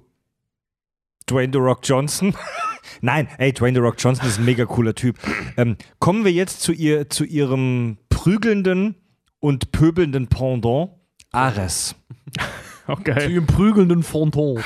Dwayne 1.29 1.53
The 1.53 1.59
Rock 1.59 1.79
Johnson. 1.83 2.35
Nein, 3.01 3.29
ey, 3.37 3.53
Dwayne 3.53 3.75
The 3.75 3.79
Rock 3.79 3.95
Johnson 3.97 4.27
ist 4.27 4.37
ein 4.37 4.43
mega 4.43 4.65
cooler 4.65 4.93
Typ. 4.93 5.17
Ähm, 5.55 5.77
kommen 5.99 6.25
wir 6.25 6.33
jetzt 6.33 6.59
zu, 6.59 6.73
ihr, 6.73 7.09
zu 7.09 7.23
ihrem 7.23 7.97
prügelnden 8.09 8.95
und 9.39 9.71
pöbelnden 9.71 10.27
Pendant, 10.27 10.89
Ares. 11.31 11.95
Okay. 12.87 13.25
dem 13.29 13.45
prügelnden 13.45 14.03
Fonton. 14.03 14.61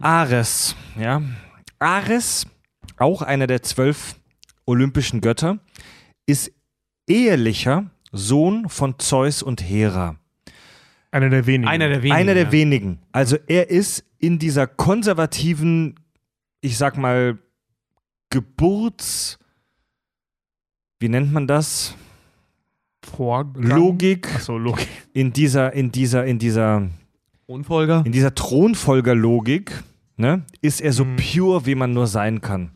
Ares, 0.00 0.74
ja. 0.98 1.22
Ares, 1.78 2.44
auch 2.96 3.22
einer 3.22 3.46
der 3.46 3.62
zwölf 3.62 4.16
olympischen 4.66 5.20
Götter, 5.20 5.60
ist 6.26 6.50
ehelicher 7.06 7.88
Sohn 8.12 8.68
von 8.68 8.98
Zeus 8.98 9.42
und 9.42 9.62
Hera. 9.62 10.16
Einer 11.10 11.30
der 11.30 11.46
wenigen. 11.46 11.68
Einer 11.68 11.88
der 11.88 12.02
wenigen. 12.02 12.16
Einer 12.16 12.34
der 12.34 12.44
ja. 12.44 12.52
wenigen. 12.52 12.98
Also 13.12 13.36
er 13.46 13.70
ist 13.70 14.04
in 14.18 14.38
dieser 14.38 14.66
konservativen, 14.66 15.96
ich 16.60 16.76
sag 16.76 16.96
mal, 16.96 17.38
Geburts, 18.30 19.38
wie 21.00 21.08
nennt 21.08 21.32
man 21.32 21.46
das? 21.46 21.94
Vorgang. 23.02 23.62
Logik, 23.62 24.32
Achso, 24.34 24.56
Logik. 24.56 24.86
in 25.12 25.32
dieser, 25.32 25.72
in 25.72 25.90
dieser, 25.90 26.24
in 26.26 26.38
dieser, 26.38 26.88
Unfolger. 27.46 28.02
in 28.04 28.12
dieser 28.12 28.34
Thronfolgerlogik, 28.34 29.82
ne, 30.16 30.44
ist 30.60 30.80
er 30.80 30.92
so 30.92 31.06
pure, 31.16 31.66
wie 31.66 31.74
man 31.74 31.92
nur 31.92 32.06
sein 32.06 32.40
kann. 32.40 32.70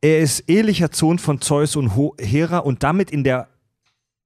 Er 0.00 0.20
ist 0.20 0.48
ehelicher 0.48 0.88
Sohn 0.92 1.18
von 1.18 1.40
Zeus 1.40 1.76
und 1.76 1.96
Ho 1.96 2.14
Hera 2.18 2.58
und 2.58 2.82
damit 2.82 3.10
in 3.10 3.24
der 3.24 3.48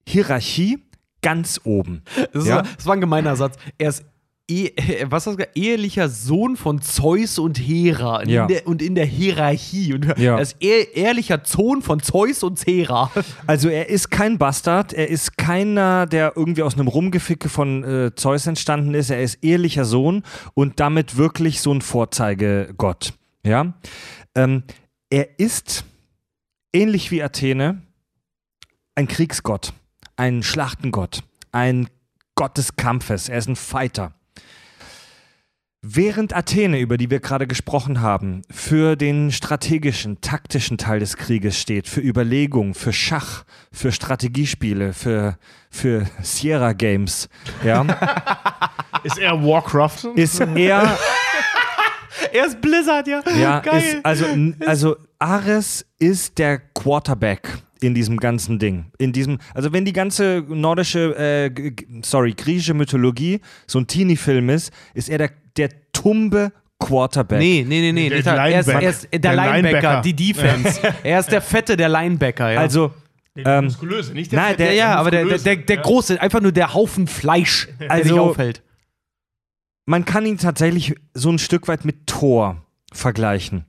Hierarchie 0.08 0.78
ganz 1.22 1.60
oben. 1.64 2.02
Das, 2.32 2.46
Ja. 2.46 2.56
war, 2.56 2.62
das 2.62 2.86
war 2.86 2.94
ein 2.94 3.00
gemeiner 3.00 3.36
Satz. 3.36 3.56
Er 3.76 3.88
ist 3.90 4.04
eh, 4.50 4.70
was 5.10 5.26
hast 5.26 5.34
du 5.34 5.36
gesagt? 5.36 5.56
ehelicher 5.58 6.08
Sohn 6.08 6.56
von 6.56 6.80
Zeus 6.80 7.38
und 7.38 7.58
Hera 7.58 8.20
in 8.22 8.30
Ja. 8.30 8.46
der, 8.46 8.66
und 8.66 8.80
in 8.80 8.94
der 8.94 9.04
Hierarchie. 9.04 9.92
Und 9.92 10.04
Ja. 10.16 10.36
Er 10.36 10.40
ist 10.40 10.56
eh, 10.60 10.86
ehrlicher 10.94 11.40
Sohn 11.44 11.82
von 11.82 12.00
Zeus 12.00 12.42
und 12.42 12.64
Hera. 12.66 13.10
Also 13.46 13.68
er 13.68 13.88
ist 13.90 14.10
kein 14.10 14.38
Bastard, 14.38 14.92
er 14.94 15.08
ist 15.08 15.36
keiner, 15.36 16.06
der 16.06 16.32
irgendwie 16.36 16.62
aus 16.62 16.74
einem 16.74 16.88
Rumgeficke 16.88 17.48
von 17.50 17.84
äh, 17.84 18.14
Zeus 18.14 18.46
entstanden 18.46 18.94
ist, 18.94 19.10
er 19.10 19.22
ist 19.22 19.44
ehrlicher 19.44 19.84
Sohn 19.84 20.22
und 20.54 20.80
damit 20.80 21.16
wirklich 21.18 21.60
so 21.60 21.72
ein 21.74 21.82
Vorzeigegott. 21.82 23.12
Ja? 23.44 23.74
Ähm, 24.34 24.62
er 25.10 25.38
ist 25.38 25.84
ähnlich 26.72 27.10
wie 27.10 27.22
Athene 27.22 27.82
ein 28.94 29.08
Kriegsgott, 29.08 29.72
ein 30.18 30.42
Schlachtengott, 30.42 31.20
ein 31.52 31.88
Gott 32.34 32.58
des 32.58 32.76
Kampfes, 32.76 33.28
er 33.28 33.38
ist 33.38 33.48
ein 33.48 33.56
Fighter. 33.56 34.12
Während 35.80 36.34
Athene, 36.34 36.80
über 36.80 36.96
die 36.98 37.08
wir 37.08 37.20
gerade 37.20 37.46
gesprochen 37.46 38.00
haben, 38.00 38.42
für 38.50 38.96
den 38.96 39.30
strategischen, 39.30 40.20
taktischen 40.20 40.76
Teil 40.76 40.98
des 40.98 41.16
Krieges 41.16 41.58
steht, 41.58 41.86
für 41.86 42.00
Überlegung, 42.00 42.74
für 42.74 42.92
Schach, 42.92 43.44
für 43.72 43.92
Strategiespiele, 43.92 44.92
für, 44.92 45.38
für 45.70 46.04
Sierra 46.20 46.72
Games, 46.72 47.28
ja, 47.64 47.84
Ist 49.04 49.18
er 49.18 49.40
Warcraft? 49.40 50.16
ist 50.16 50.40
er 50.40 50.48
Er 52.32 52.46
ist 52.46 52.60
Blizzard, 52.60 53.06
ja. 53.06 53.22
Ja, 53.38 53.60
Geil. 53.60 53.80
ist, 53.80 54.04
also, 54.04 54.26
also 54.66 54.96
Ares 55.20 55.86
ist 56.00 56.38
der 56.38 56.58
Quarterback 56.58 57.58
in 57.80 57.94
diesem 57.94 58.16
ganzen 58.18 58.58
Ding. 58.58 58.86
In 58.98 59.12
diesem, 59.12 59.38
also 59.54 59.72
wenn 59.72 59.84
die 59.84 59.92
ganze 59.92 60.44
nordische, 60.48 61.14
äh, 61.16 61.72
sorry, 62.02 62.32
griechische 62.34 62.74
Mythologie 62.74 63.40
so 63.66 63.78
ein 63.78 63.86
Teenie-Film 63.86 64.50
ist, 64.50 64.72
ist 64.94 65.08
er 65.08 65.18
der, 65.18 65.30
der 65.56 65.70
tumbe 65.92 66.52
Quarterback. 66.80 67.38
Nee, 67.38 67.64
nee, 67.66 67.80
nee, 67.80 67.92
nee. 67.92 68.08
Der 68.08 68.22
der, 68.22 68.34
er, 68.34 68.60
ist, 68.60 68.66
Linebacker. 68.66 68.82
er 68.84 68.90
ist 68.90 69.08
der, 69.12 69.18
Der 69.20 69.34
Linebacker, 69.34 69.62
Linebacker. 69.62 70.00
die 70.02 70.14
Defense. 70.14 70.80
er 71.02 71.20
ist 71.20 71.30
der 71.32 71.42
Fette, 71.42 71.76
der 71.76 71.88
Linebacker, 71.88 72.52
ja. 72.52 72.60
Also, 72.60 72.92
ähm, 73.36 73.64
muskulöse, 73.64 74.12
nicht 74.14 74.32
nein, 74.32 74.50
ja, 74.52 74.56
der, 74.56 74.72
ja, 74.74 74.94
aber 74.96 75.10
der, 75.10 75.24
der, 75.24 75.38
der, 75.38 75.56
der 75.56 75.76
große, 75.78 76.20
einfach 76.20 76.40
nur 76.40 76.52
der 76.52 76.74
Haufen 76.74 77.06
Fleisch, 77.06 77.68
der 77.80 77.88
sich 78.02 78.12
Also- 78.12 78.20
aufhält. 78.20 78.62
man 79.86 80.04
kann 80.04 80.26
ihn 80.26 80.38
tatsächlich 80.38 80.94
so 81.14 81.30
ein 81.30 81.38
Stück 81.38 81.68
weit 81.68 81.84
mit 81.84 82.06
Thor 82.06 82.64
vergleichen. 82.92 83.64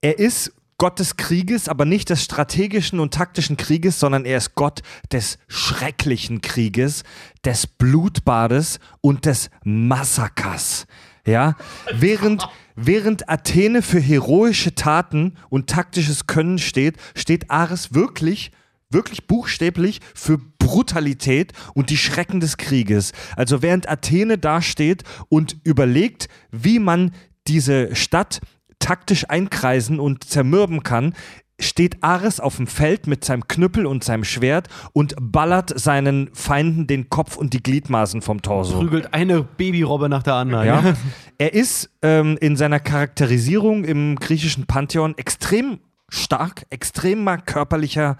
Er 0.00 0.18
ist 0.18 0.52
Gott 0.78 0.98
des 0.98 1.16
Krieges, 1.16 1.68
aber 1.68 1.84
nicht 1.84 2.10
des 2.10 2.22
strategischen 2.22 3.00
und 3.00 3.14
taktischen 3.14 3.56
Krieges, 3.56 3.98
sondern 3.98 4.24
er 4.24 4.36
ist 4.36 4.54
Gott 4.54 4.82
des 5.10 5.38
schrecklichen 5.48 6.42
Krieges, 6.42 7.02
des 7.44 7.66
Blutbades 7.66 8.78
und 9.00 9.24
des 9.24 9.50
Massakers. 9.64 10.86
Ja, 11.26 11.56
während, 11.92 12.46
während 12.76 13.28
Athene 13.28 13.82
für 13.82 13.98
heroische 13.98 14.74
Taten 14.74 15.34
und 15.48 15.68
taktisches 15.68 16.26
Können 16.26 16.58
steht, 16.58 16.96
steht 17.14 17.50
Ares 17.50 17.94
wirklich 17.94 18.52
wirklich 18.88 19.26
buchstäblich 19.26 20.00
für 20.14 20.38
Brutalität 20.38 21.52
und 21.74 21.90
die 21.90 21.96
Schrecken 21.96 22.40
des 22.40 22.56
Krieges. 22.56 23.12
Also 23.34 23.60
während 23.62 23.88
Athene 23.88 24.38
dasteht 24.38 25.02
und 25.28 25.56
überlegt, 25.64 26.28
wie 26.52 26.78
man 26.78 27.12
diese 27.48 27.94
Stadt 27.94 28.40
taktisch 28.78 29.28
einkreisen 29.28 30.00
und 30.00 30.24
zermürben 30.24 30.82
kann, 30.82 31.14
steht 31.58 32.02
Ares 32.02 32.40
auf 32.40 32.56
dem 32.56 32.66
Feld 32.66 33.06
mit 33.06 33.24
seinem 33.24 33.48
Knüppel 33.48 33.86
und 33.86 34.04
seinem 34.04 34.24
Schwert 34.24 34.68
und 34.92 35.14
ballert 35.18 35.78
seinen 35.78 36.30
Feinden 36.34 36.86
den 36.86 37.08
Kopf 37.08 37.36
und 37.36 37.52
die 37.54 37.62
Gliedmaßen 37.62 38.20
vom 38.20 38.42
Torso. 38.42 38.78
Prügelt 38.78 39.14
eine 39.14 39.42
Babyrobbe 39.42 40.08
nach 40.08 40.22
der 40.22 40.34
anderen. 40.34 40.66
Ja. 40.66 40.94
Er 41.38 41.52
ist 41.52 41.90
ähm, 42.00 42.38
in 42.40 42.56
seiner 42.56 42.80
Charakterisierung 42.80 43.84
im 43.84 44.16
griechischen 44.16 44.66
Pantheon 44.66 45.16
extrem 45.18 45.80
stark, 46.08 46.64
extremer 46.70 47.36
körperlicher, 47.36 48.16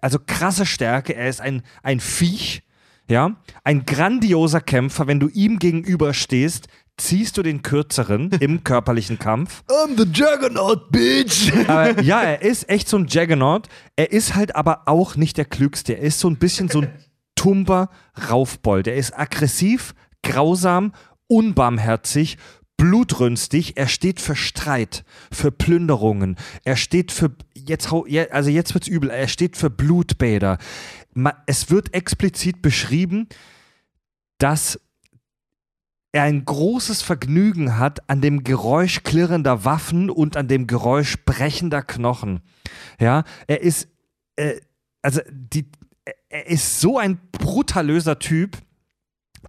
also 0.00 0.18
krasse 0.24 0.66
Stärke. 0.66 1.16
Er 1.16 1.28
ist 1.28 1.40
ein, 1.40 1.62
ein 1.82 1.98
Viech, 1.98 2.62
ja, 3.08 3.34
ein 3.64 3.86
grandioser 3.86 4.60
Kämpfer. 4.60 5.08
Wenn 5.08 5.18
du 5.18 5.28
ihm 5.28 5.58
gegenüberstehst, 5.58 6.68
ziehst 7.00 7.36
du 7.36 7.42
den 7.42 7.62
kürzeren 7.62 8.30
im 8.40 8.62
körperlichen 8.64 9.18
Kampf. 9.18 9.62
I'm 9.68 9.96
the 9.96 10.04
Juggernaut, 10.04 10.90
bitch! 10.90 11.52
Aber 11.66 12.00
ja, 12.02 12.22
er 12.22 12.42
ist 12.42 12.68
echt 12.68 12.88
so 12.88 12.98
ein 12.98 13.06
Juggernaut. 13.06 13.68
Er 13.96 14.12
ist 14.12 14.34
halt 14.34 14.54
aber 14.54 14.82
auch 14.86 15.16
nicht 15.16 15.36
der 15.36 15.46
Klügste. 15.46 15.94
Er 15.94 16.02
ist 16.02 16.20
so 16.20 16.28
ein 16.28 16.36
bisschen 16.36 16.68
so 16.68 16.82
ein 16.82 16.92
tumber 17.34 17.88
Raufbold. 18.30 18.86
Er 18.86 18.96
ist 18.96 19.18
aggressiv, 19.18 19.94
grausam, 20.22 20.92
unbarmherzig, 21.26 22.36
blutrünstig. 22.76 23.76
Er 23.76 23.88
steht 23.88 24.20
für 24.20 24.36
Streit, 24.36 25.04
für 25.32 25.50
Plünderungen. 25.50 26.36
Er 26.64 26.76
steht 26.76 27.12
für, 27.12 27.34
jetzt, 27.54 27.90
also 27.92 28.50
jetzt 28.50 28.74
wird's 28.74 28.88
übel, 28.88 29.10
er 29.10 29.28
steht 29.28 29.56
für 29.56 29.70
Blutbäder. 29.70 30.58
Es 31.46 31.70
wird 31.70 31.94
explizit 31.94 32.62
beschrieben, 32.62 33.28
dass 34.38 34.78
er 36.12 36.24
ein 36.24 36.44
großes 36.44 37.02
Vergnügen 37.02 37.78
hat 37.78 38.08
an 38.08 38.20
dem 38.20 38.42
Geräusch 38.42 39.02
klirrender 39.02 39.64
Waffen 39.64 40.10
und 40.10 40.36
an 40.36 40.48
dem 40.48 40.66
Geräusch 40.66 41.16
brechender 41.24 41.82
Knochen. 41.82 42.40
Ja, 42.98 43.24
er 43.46 43.60
ist, 43.62 43.88
äh, 44.36 44.60
also 45.02 45.20
die, 45.30 45.70
er 46.28 46.46
ist 46.48 46.80
so 46.80 46.98
ein 46.98 47.18
brutalöser 47.32 48.18
Typ, 48.18 48.58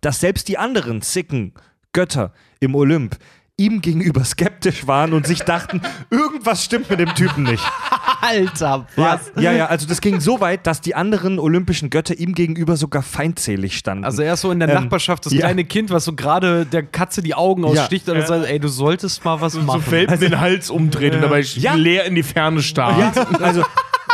dass 0.02 0.20
selbst 0.20 0.48
die 0.48 0.58
anderen 0.58 1.02
sicken 1.02 1.54
Götter 1.94 2.34
im 2.60 2.76
Olymp 2.76 3.18
ihm 3.58 3.82
gegenüber 3.82 4.24
skeptisch 4.24 4.88
waren 4.88 5.14
und 5.14 5.28
sich 5.28 5.42
dachten, 5.44 5.82
irgendwas 6.10 6.64
stimmt 6.66 6.90
mit 6.90 7.00
dem 7.00 7.14
Typen 7.14 7.44
nicht. 7.44 7.64
Alter, 8.22 8.88
was? 8.96 9.32
Ja, 9.36 9.52
ja, 9.52 9.66
also 9.68 9.88
das 9.88 10.00
ging 10.02 10.20
so 10.20 10.40
weit, 10.42 10.66
dass 10.68 10.82
die 10.82 10.96
anderen 10.96 11.38
olympischen 11.40 11.90
Götter 11.90 12.16
ihm 12.18 12.34
gegenüber 12.34 12.78
sogar 12.78 13.02
feindselig 13.04 13.78
standen. 13.78 14.06
Also 14.06 14.22
er 14.22 14.34
ist 14.34 14.42
so 14.42 14.52
in 14.52 14.60
der 14.60 14.70
Ähm, 14.70 14.76
Nachbarschaft 14.76 15.26
das 15.26 15.34
ja. 15.34 15.40
kleine 15.42 15.64
Kind, 15.66 15.90
was 15.90 16.06
so 16.06 16.14
gerade 16.14 16.66
der 16.66 16.84
Katze 16.84 17.22
die 17.22 17.34
Augen 17.36 17.66
aussticht 17.66 18.08
und 18.10 18.18
dann 18.18 18.28
sagt, 18.28 18.46
ey, 18.46 18.60
du 18.60 18.68
solltest 18.68 19.24
mal 19.26 19.42
was 19.42 19.54
So 19.54 19.62
machen. 19.62 19.84
Welpen 19.90 20.20
den 20.20 20.40
Hals 20.40 20.70
umdreht 20.70 21.16
und 21.16 21.22
dabei 21.22 21.42
Ja. 21.42 21.74
leer 21.74 22.06
in 22.06 22.16
die 22.16 22.24
Ferne 22.24 22.62
starrt. 22.62 23.16
Ja, 23.16 23.24
also 23.40 23.64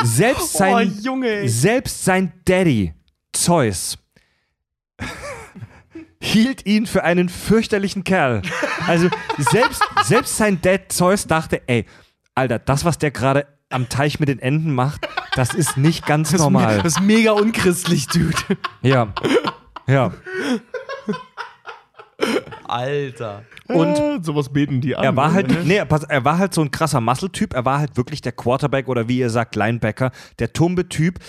selbst 0.03 0.53
sein, 0.57 0.93
Oh, 0.97 1.01
Junge, 1.03 1.27
ey. 1.29 1.47
selbst 1.49 2.03
sein 2.05 2.31
Daddy, 2.45 2.93
Zeus, 3.33 3.97
hielt 6.27 6.65
ihn 6.65 6.85
für 6.85 7.03
einen 7.03 7.29
fürchterlichen 7.29 8.03
Kerl. 8.03 8.41
Also 8.87 9.09
selbst, 9.37 9.81
selbst 10.03 10.37
sein 10.37 10.61
Dad 10.61 10.91
Zeus 10.91 11.27
dachte, 11.27 11.61
ey, 11.67 11.85
Alter, 12.35 12.59
das, 12.59 12.85
was 12.85 12.97
der 12.97 13.11
gerade 13.11 13.47
am 13.69 13.89
Teich 13.89 14.19
mit 14.19 14.29
den 14.29 14.39
Enten 14.39 14.73
macht, 14.73 15.07
das 15.35 15.53
ist 15.53 15.77
nicht 15.77 16.05
ganz 16.05 16.29
Das 16.31 16.35
ist, 16.39 16.43
normal. 16.43 16.77
me- 16.77 16.83
das 16.83 16.93
ist 16.93 17.01
mega 17.01 17.31
unchristlich, 17.31 18.07
Dude. 18.07 18.33
Ja. 18.81 19.13
Ja. 19.87 20.11
Alter. 22.67 23.43
Und 23.67 23.87
Ah, 23.97 24.17
sowas 24.21 24.49
beten 24.51 24.81
die 24.81 24.95
an. 24.95 25.03
Er 25.03 25.15
war 25.15 25.33
halt, 25.33 25.49
ne? 25.49 25.57
nee, 25.63 25.85
pass, 25.85 26.03
er 26.03 26.23
war 26.25 26.37
halt 26.37 26.53
so 26.53 26.61
ein 26.61 26.71
krasser 26.71 26.99
Muscle-Typ. 27.01 27.53
Er 27.53 27.65
war 27.65 27.79
halt 27.79 27.95
wirklich 27.97 28.21
der 28.21 28.31
Quarterback 28.31 28.87
oder 28.87 29.07
wie 29.07 29.19
ihr 29.19 29.29
sagt, 29.29 29.55
Linebacker, 29.55 30.11
der 30.39 30.51
Tumbe-Typ, 30.53 31.19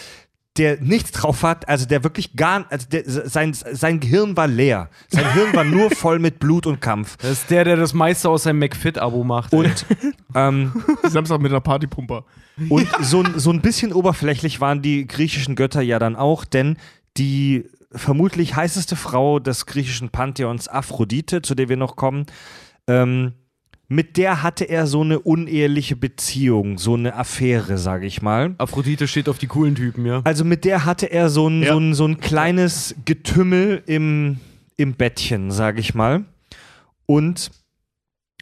der 0.58 0.80
nichts 0.80 1.12
drauf 1.12 1.42
hat, 1.42 1.68
also 1.68 1.86
der 1.86 2.02
wirklich 2.04 2.34
gar, 2.36 2.66
also 2.70 2.86
der, 2.88 3.02
sein, 3.06 3.52
sein 3.54 4.00
Gehirn 4.00 4.36
war 4.36 4.46
leer. 4.48 4.90
Sein 5.08 5.32
Hirn 5.34 5.54
war 5.54 5.64
nur 5.64 5.90
voll 5.90 6.18
mit 6.18 6.38
Blut 6.40 6.66
und 6.66 6.80
Kampf. 6.80 7.16
Das 7.18 7.30
ist 7.30 7.50
der, 7.50 7.64
der 7.64 7.76
das 7.76 7.94
meiste 7.94 8.28
aus 8.28 8.42
seinem 8.42 8.58
McFit-Abo 8.58 9.24
macht. 9.24 9.52
Und, 9.52 9.86
ähm, 10.34 10.72
Samstag 11.04 11.40
mit 11.40 11.52
einer 11.52 11.60
Partypumper. 11.60 12.24
und 12.68 12.88
so, 13.00 13.22
ein- 13.22 13.38
so 13.38 13.50
ein 13.50 13.60
bisschen 13.60 13.92
oberflächlich 13.92 14.60
waren 14.60 14.82
die 14.82 15.06
griechischen 15.06 15.54
Götter 15.54 15.80
ja 15.80 15.98
dann 15.98 16.16
auch, 16.16 16.44
denn 16.44 16.76
die 17.16 17.64
vermutlich 17.92 18.54
heißeste 18.54 18.96
Frau 18.96 19.38
des 19.38 19.64
griechischen 19.66 20.10
Pantheons, 20.10 20.68
Aphrodite, 20.68 21.40
zu 21.42 21.54
der 21.54 21.68
wir 21.68 21.76
noch 21.78 21.96
kommen, 21.96 22.26
ähm, 22.86 23.32
mit 23.88 24.18
der 24.18 24.42
hatte 24.42 24.64
er 24.68 24.86
so 24.86 25.00
eine 25.00 25.18
uneheliche 25.18 25.96
Beziehung, 25.96 26.76
so 26.76 26.94
eine 26.94 27.14
Affäre, 27.16 27.78
sage 27.78 28.06
ich 28.06 28.20
mal. 28.20 28.54
Aphrodite 28.58 29.08
steht 29.08 29.28
auf 29.30 29.38
die 29.38 29.46
coolen 29.46 29.74
Typen, 29.74 30.04
ja. 30.04 30.20
Also 30.24 30.44
mit 30.44 30.64
der 30.66 30.84
hatte 30.84 31.06
er 31.10 31.30
so 31.30 31.48
ein, 31.48 31.62
Ja. 31.62 31.72
so 31.72 31.78
ein, 31.80 31.94
so 31.94 32.04
ein 32.06 32.20
kleines 32.20 32.94
Getümmel 33.06 33.82
im, 33.86 34.40
im 34.76 34.94
Bettchen, 34.94 35.50
sage 35.50 35.80
ich 35.80 35.94
mal. 35.94 36.24
Und 37.06 37.50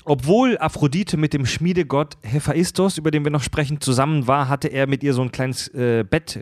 obwohl 0.05 0.59
Aphrodite 0.59 1.17
mit 1.17 1.33
dem 1.33 1.47
Schmiedegott 1.47 2.17
Hephaistos, 2.23 2.99
über 2.99 3.11
den 3.13 3.25
wir 3.25 3.31
noch 3.31 3.43
sprechen, 3.43 3.81
zusammen 3.81 4.27
war, 4.27 4.49
hatte 4.49 4.69
er 4.69 4.87
mit 4.87 5.03
ihr 5.05 5.15
so 5.15 5.23
ein 5.23 5.33
kleines 5.33 5.69
äh, 5.69 6.05
Bett 6.09 6.39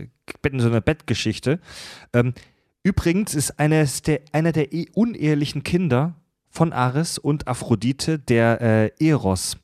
so 0.58 0.68
einer 0.68 0.81
Bettgeschichte. 0.81 1.60
Ähm, 2.15 2.33
übrigens 2.83 3.34
ist 3.34 3.58
eines 3.58 4.00
der, 4.02 4.20
einer 4.33 4.52
der 4.52 4.73
eh- 4.73 4.89
unehelichen 4.94 5.62
Kinder 5.62 6.15
von 6.55 6.73
Ares 6.73 7.18
und 7.18 7.49
Aphrodite 7.49 8.18
der 8.18 8.60
äh, 8.60 8.91
Eros, 9.05 9.57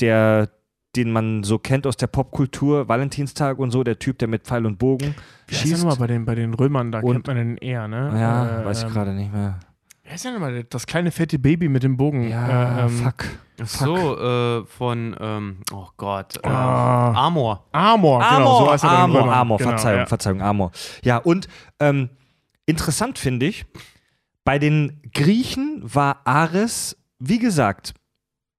der 0.00 0.48
den 0.96 1.10
man 1.10 1.42
so 1.42 1.58
kennt 1.58 1.88
aus 1.88 1.96
der 1.96 2.06
Popkultur, 2.06 2.88
Valentinstag 2.88 3.58
und 3.58 3.72
so, 3.72 3.82
der 3.82 3.98
Typ, 3.98 4.16
der 4.20 4.28
mit 4.28 4.44
Pfeil 4.44 4.64
und 4.64 4.78
Bogen 4.78 5.16
Wie 5.48 5.54
schießt. 5.56 5.78
nochmal 5.82 5.96
bei 5.96 6.06
den, 6.06 6.24
bei 6.24 6.36
den 6.36 6.54
Römern? 6.54 6.92
Da 6.92 7.00
Und- 7.00 7.12
kennt 7.14 7.26
man 7.26 7.36
den 7.36 7.56
eher, 7.56 7.88
ne? 7.88 8.12
Ja, 8.16 8.60
Äh, 8.60 8.64
weiß 8.64 8.78
ich 8.78 8.84
ähm, 8.86 8.92
gerade 8.92 9.12
nicht 9.12 9.32
mehr. 9.32 9.58
Wer 10.04 10.14
ist 10.14 10.24
denn 10.24 10.34
nochmal 10.34 10.62
das 10.62 10.86
kleine 10.86 11.10
fette 11.10 11.36
Baby 11.38 11.68
mit 11.68 11.82
dem 11.82 11.96
Bogen? 11.96 12.28
Ja, 12.28 12.78
äh, 12.78 12.82
ähm, 12.84 12.88
fuck. 12.90 13.24
Ach 13.60 13.66
so, 13.66 14.18
äh, 14.18 14.66
von, 14.66 15.16
ähm, 15.18 15.56
oh 15.72 15.88
Gott, 15.96 16.36
äh, 16.44 16.46
Ah. 16.48 17.26
Amor. 17.26 17.64
Amor, 17.72 18.20
genau, 18.20 18.64
so 18.64 18.70
heißt 18.72 18.84
er 18.84 18.90
Amor, 18.90 19.22
Römern. 19.22 19.34
Amor, 19.34 19.58
genau, 19.58 19.70
Verzeihung, 19.70 19.98
ja. 19.98 20.06
Verzeihung, 20.06 20.42
Amor. 20.42 20.70
Ja, 21.02 21.16
und 21.18 21.48
ähm, 21.80 22.08
interessant 22.66 23.18
finde 23.18 23.46
ich, 23.46 23.66
bei 24.44 24.58
den 24.58 25.00
Griechen 25.12 25.82
war 25.82 26.20
Ares, 26.24 26.96
wie 27.18 27.38
gesagt, 27.38 27.94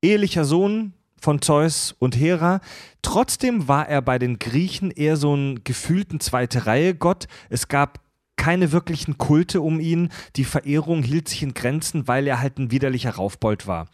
ehelicher 0.01 0.43
Sohn 0.43 0.93
von 1.19 1.41
Zeus 1.41 1.95
und 1.99 2.15
Hera. 2.15 2.59
Trotzdem 3.01 3.67
war 3.67 3.87
er 3.87 4.01
bei 4.01 4.19
den 4.19 4.39
Griechen 4.39 4.91
eher 4.91 5.17
so 5.17 5.35
ein 5.35 5.63
gefühlten 5.63 6.19
zweite 6.19 6.65
Reihe 6.65 6.95
Gott. 6.95 7.27
Es 7.49 7.67
gab 7.67 7.99
keine 8.35 8.71
wirklichen 8.71 9.17
Kulte 9.17 9.61
um 9.61 9.79
ihn. 9.79 10.09
Die 10.35 10.43
Verehrung 10.43 11.03
hielt 11.03 11.29
sich 11.29 11.41
in 11.41 11.53
Grenzen, 11.53 12.07
weil 12.07 12.27
er 12.27 12.41
halt 12.41 12.59
ein 12.59 12.71
widerlicher 12.71 13.11
Raufbold 13.11 13.65
war. 13.65 13.87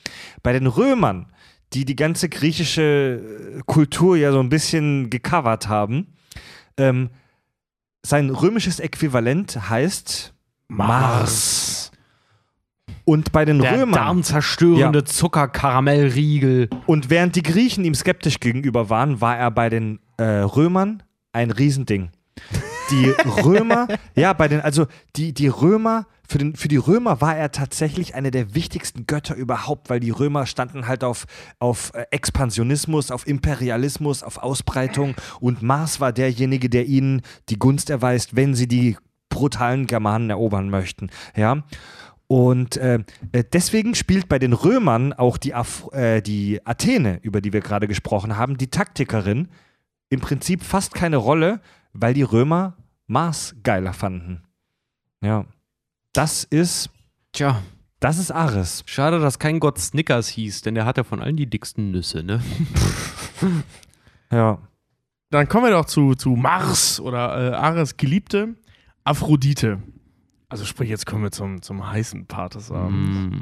Bei 0.43 0.51
den 0.51 0.67
Römern, 0.67 1.27
die 1.73 1.85
die 1.85 1.95
ganze 1.95 2.27
griechische 2.27 3.21
äh, 3.57 3.61
Kultur 3.65 4.17
ja 4.17 4.31
so 4.31 4.39
ein 4.39 4.49
bisschen 4.49 5.09
gecovert 5.09 5.67
haben, 5.67 6.07
ähm, 6.77 7.09
sein 8.03 8.29
römisches 8.29 8.79
Äquivalent 8.79 9.69
heißt 9.69 10.33
Mars. 10.71 11.91
Und 13.03 13.31
bei 13.31 13.45
den 13.45 13.59
Der 13.59 13.73
Römern 13.79 13.93
darmzerstörende 13.93 14.99
Ja. 14.99 15.05
Zuckerkaramellriegel. 15.05 16.69
und 16.85 17.09
während 17.09 17.35
die 17.35 17.43
Griechen 17.43 17.83
ihm 17.83 17.95
skeptisch 17.95 18.39
gegenüber 18.39 18.89
waren, 18.89 19.21
war 19.21 19.37
er 19.37 19.51
bei 19.51 19.69
den 19.69 19.99
äh, 20.17 20.23
Römern 20.23 21.03
ein 21.33 21.51
Riesending. 21.51 22.11
Die 22.91 23.05
Römer, 23.43 23.87
ja, 24.15 24.33
bei 24.33 24.47
den, 24.47 24.61
also 24.61 24.85
die, 25.15 25.33
die 25.33 25.47
Römer, 25.47 26.05
für, 26.27 26.37
den, 26.37 26.55
für 26.55 26.67
die 26.67 26.77
Römer 26.77 27.19
war 27.21 27.35
er 27.35 27.51
tatsächlich 27.51 28.15
einer 28.15 28.31
der 28.31 28.53
wichtigsten 28.53 29.05
Götter 29.07 29.35
überhaupt, 29.35 29.89
weil 29.89 29.99
die 29.99 30.09
Römer 30.11 30.45
standen 30.45 30.87
halt 30.87 31.03
auf, 31.03 31.25
auf 31.59 31.91
äh, 31.93 32.05
Expansionismus, 32.11 33.11
auf 33.11 33.27
Imperialismus, 33.27 34.23
auf 34.23 34.37
Ausbreitung 34.37 35.15
und 35.41 35.61
Mars 35.61 35.99
war 35.99 36.13
derjenige, 36.13 36.69
der 36.69 36.85
ihnen 36.85 37.21
die 37.49 37.59
Gunst 37.59 37.89
erweist, 37.89 38.35
wenn 38.35 38.55
sie 38.55 38.67
die 38.67 38.97
brutalen 39.41 39.87
Germanen 39.87 40.29
erobern 40.29 40.69
möchten. 40.69 41.09
Ja. 41.35 41.63
Und 42.27 42.77
äh, 42.77 42.99
deswegen 43.51 43.95
spielt 43.95 44.29
bei 44.29 44.37
den 44.37 44.53
Römern 44.53 45.13
auch 45.13 45.37
die, 45.37 45.55
Af 45.55 45.89
äh, 45.93 46.21
die 46.21 46.65
Athene, 46.65 47.19
über 47.23 47.41
die 47.41 47.51
wir 47.51 47.61
gerade 47.61 47.87
gesprochen 47.87 48.37
haben, 48.37 48.57
die 48.57 48.69
Taktikerin, 48.69 49.49
im 50.09 50.21
Prinzip 50.21 50.63
fast 50.63 50.93
keine 50.93 51.17
Rolle, 51.17 51.59
weil 51.91 52.13
die 52.13 52.21
Römer 52.21 52.77
Mars 53.07 53.55
geiler 53.63 53.93
fanden. 53.93 54.43
Ja. 55.21 55.45
Das 56.13 56.43
ist, 56.43 56.91
Tja, 57.33 57.61
das 57.99 58.19
ist 58.19 58.31
Ares. 58.31 58.83
schade, 58.85 59.19
dass 59.19 59.39
kein 59.39 59.59
Gott 59.59 59.79
Snickers 59.79 60.27
hieß, 60.27 60.61
denn 60.61 60.75
der 60.75 60.85
hat 60.85 60.97
ja 60.97 61.03
von 61.03 61.19
allen 61.21 61.35
die 61.35 61.49
dicksten 61.49 61.91
Nüsse, 61.91 62.23
ne? 62.23 62.41
Ja. 64.31 64.59
Dann 65.29 65.49
kommen 65.49 65.65
wir 65.65 65.71
doch 65.71 65.85
zu, 65.85 66.15
zu 66.15 66.29
Mars 66.31 66.99
oder 67.01 67.51
äh, 67.51 67.55
Ares 67.55 67.97
Geliebte, 67.97 68.55
Aphrodite. 69.03 69.79
Also 70.49 70.65
sprich, 70.65 70.89
jetzt 70.89 71.05
kommen 71.05 71.23
wir 71.23 71.31
zum, 71.31 71.61
zum 71.61 71.89
heißen 71.89 72.25
Part 72.25 72.55
des 72.55 72.71
Abends. 72.71 73.37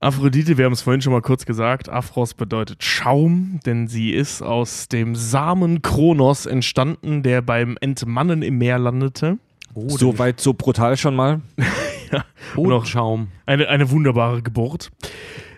Aphrodite, 0.00 0.58
wir 0.58 0.66
haben 0.66 0.72
es 0.72 0.82
vorhin 0.82 1.00
schon 1.00 1.12
mal 1.12 1.22
kurz 1.22 1.46
gesagt, 1.46 1.88
Aphros 1.88 2.34
bedeutet 2.34 2.84
Schaum, 2.84 3.60
denn 3.66 3.88
sie 3.88 4.10
ist 4.10 4.42
aus 4.42 4.88
dem 4.88 5.16
Samen 5.16 5.82
Kronos 5.82 6.46
entstanden, 6.46 7.22
der 7.22 7.42
beim 7.42 7.76
Entmannen 7.80 8.42
im 8.42 8.58
Meer 8.58 8.78
landete. 8.78 9.38
so 9.74 10.18
weit, 10.18 10.40
so 10.40 10.54
brutal 10.54 10.96
schon 10.96 11.16
mal. 11.16 11.40
Bodenschaum. 12.54 13.28
Eine, 13.46 13.68
eine 13.68 13.90
wunderbare 13.90 14.42
Geburt. 14.42 14.90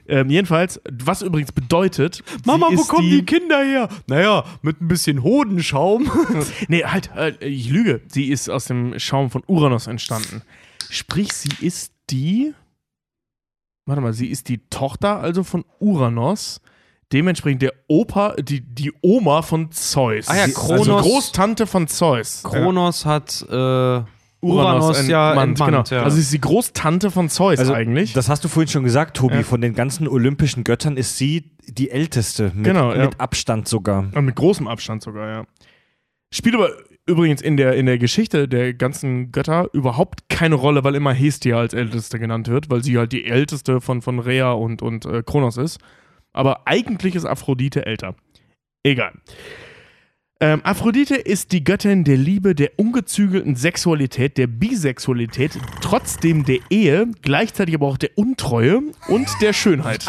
Ähm, 0.09 0.31
jedenfalls, 0.31 0.81
was 0.91 1.23
übrigens 1.23 1.53
bedeutet, 1.53 2.23
Mama, 2.47 2.69
wo 2.73 2.83
kommen 2.85 3.11
die 3.11 3.25
Kinder 3.25 3.63
her? 3.63 3.89
Naja, 4.07 4.45
mit 4.63 4.81
ein 4.81 4.89
bisschen 4.89 5.23
Hodenschaum. 5.23 6.11
Nee, 6.69 6.85
halt, 6.85 7.15
halt, 7.15 7.43
ich 7.43 7.69
lüge. 7.71 8.01
Sie 8.09 8.29
ist 8.31 8.49
aus 8.49 8.65
dem 8.67 8.99
Schaum 8.99 9.31
von 9.31 9.43
Uranus 9.47 9.87
entstanden. 9.87 10.43
Sprich, 10.91 11.33
sie 11.33 11.51
ist 11.65 11.93
die. 12.11 12.55
Warte 13.87 14.01
mal, 14.03 14.13
sie 14.13 14.27
ist 14.29 14.49
die 14.49 14.59
Tochter 14.71 15.21
also 15.21 15.45
von 15.45 15.65
Uranus. 15.79 16.61
Dementsprechend 17.13 17.63
der 17.63 17.73
Opa, 17.87 18.35
die, 18.39 18.61
die 18.61 18.93
Oma 19.01 19.41
von 19.41 19.73
Zeus. 19.73 20.29
Ah 20.29 20.37
ja, 20.37 20.47
Sie- 20.47 20.53
Kronos- 20.53 20.79
Also 20.81 20.97
Großtante 20.99 21.67
von 21.67 21.89
Zeus. 21.89 22.43
Kronos 22.43 23.07
hat 23.07 23.43
äh, 23.51 24.03
Ja. 24.41 24.49
Uranus 24.49 25.09
ja 25.09 25.29
entmannt, 25.31 25.61
entmannt. 25.61 25.89
genau. 25.89 26.01
Ja. 26.01 26.05
Also 26.05 26.17
sie 26.17 26.23
ist 26.23 26.33
die 26.33 26.41
Großtante 26.41 27.11
von 27.11 27.29
Zeus 27.29 27.59
Also, 27.59 27.73
eigentlich. 27.75 28.13
Das 28.13 28.29
hast 28.29 28.45
du 28.45 28.49
vorhin 28.49 28.69
schon 28.69 28.85
gesagt, 28.85 29.17
Tobi. 29.17 29.37
Ja. 29.37 29.43
Von 29.43 29.61
den 29.61 29.75
ganzen 29.75 30.07
olympischen 30.07 30.63
Göttern 30.65 30.97
ist 30.97 31.17
sie 31.19 31.51
die 31.67 31.91
älteste. 31.91 32.53
Mit, 32.55 32.65
Genau, 32.65 32.93
ja. 32.95 33.07
mit 33.07 33.21
Abstand 33.21 33.67
sogar. 33.69 34.07
Und 34.15 34.25
mit 34.25 34.37
großem 34.37 34.69
Abstand 34.69 35.03
sogar, 35.03 35.29
ja. 35.29 35.45
Spielt 36.33 36.55
aber 36.55 36.71
übrigens 37.07 37.41
in 37.41 37.57
der, 37.57 37.75
in 37.75 37.87
der 37.87 37.99
Geschichte 37.99 38.47
der 38.49 38.75
ganzen 38.75 39.33
Götter 39.33 39.69
überhaupt 39.73 40.29
keine 40.29 40.55
Rolle, 40.55 40.85
weil 40.85 40.95
immer 40.95 41.13
Hestia 41.13 41.59
als 41.59 41.73
Älteste 41.75 42.19
genannt 42.19 42.49
wird, 42.49 42.71
weil 42.71 42.85
sie 42.85 42.97
halt 42.99 43.13
die 43.13 43.25
Älteste 43.25 43.81
von, 43.81 44.03
von 44.03 44.19
Rhea 44.21 44.53
und, 44.53 44.83
und 44.83 45.07
äh, 45.07 45.23
Kronos 45.25 45.57
ist. 45.57 45.79
Aber 46.33 46.67
eigentlich 46.67 47.15
ist 47.15 47.25
Aphrodite 47.25 47.87
älter. 47.87 48.15
Egal. 48.85 49.13
Ähm, 50.41 50.61
Aphrodite 50.63 51.17
ist 51.17 51.51
die 51.51 51.65
Göttin 51.65 52.05
der 52.05 52.17
Liebe, 52.17 52.55
der 52.55 52.71
ungezügelten 52.77 53.57
Sexualität, 53.57 54.39
der 54.39 54.47
Bisexualität, 54.47 55.59
trotzdem 55.81 56.45
der 56.45 56.61
Ehe, 56.71 57.09
gleichzeitig 57.23 57.75
aber 57.75 57.89
auch 57.89 57.97
der 57.97 58.17
Untreue 58.17 58.83
und 59.09 59.29
der 59.41 59.53
Schönheit. 59.53 60.07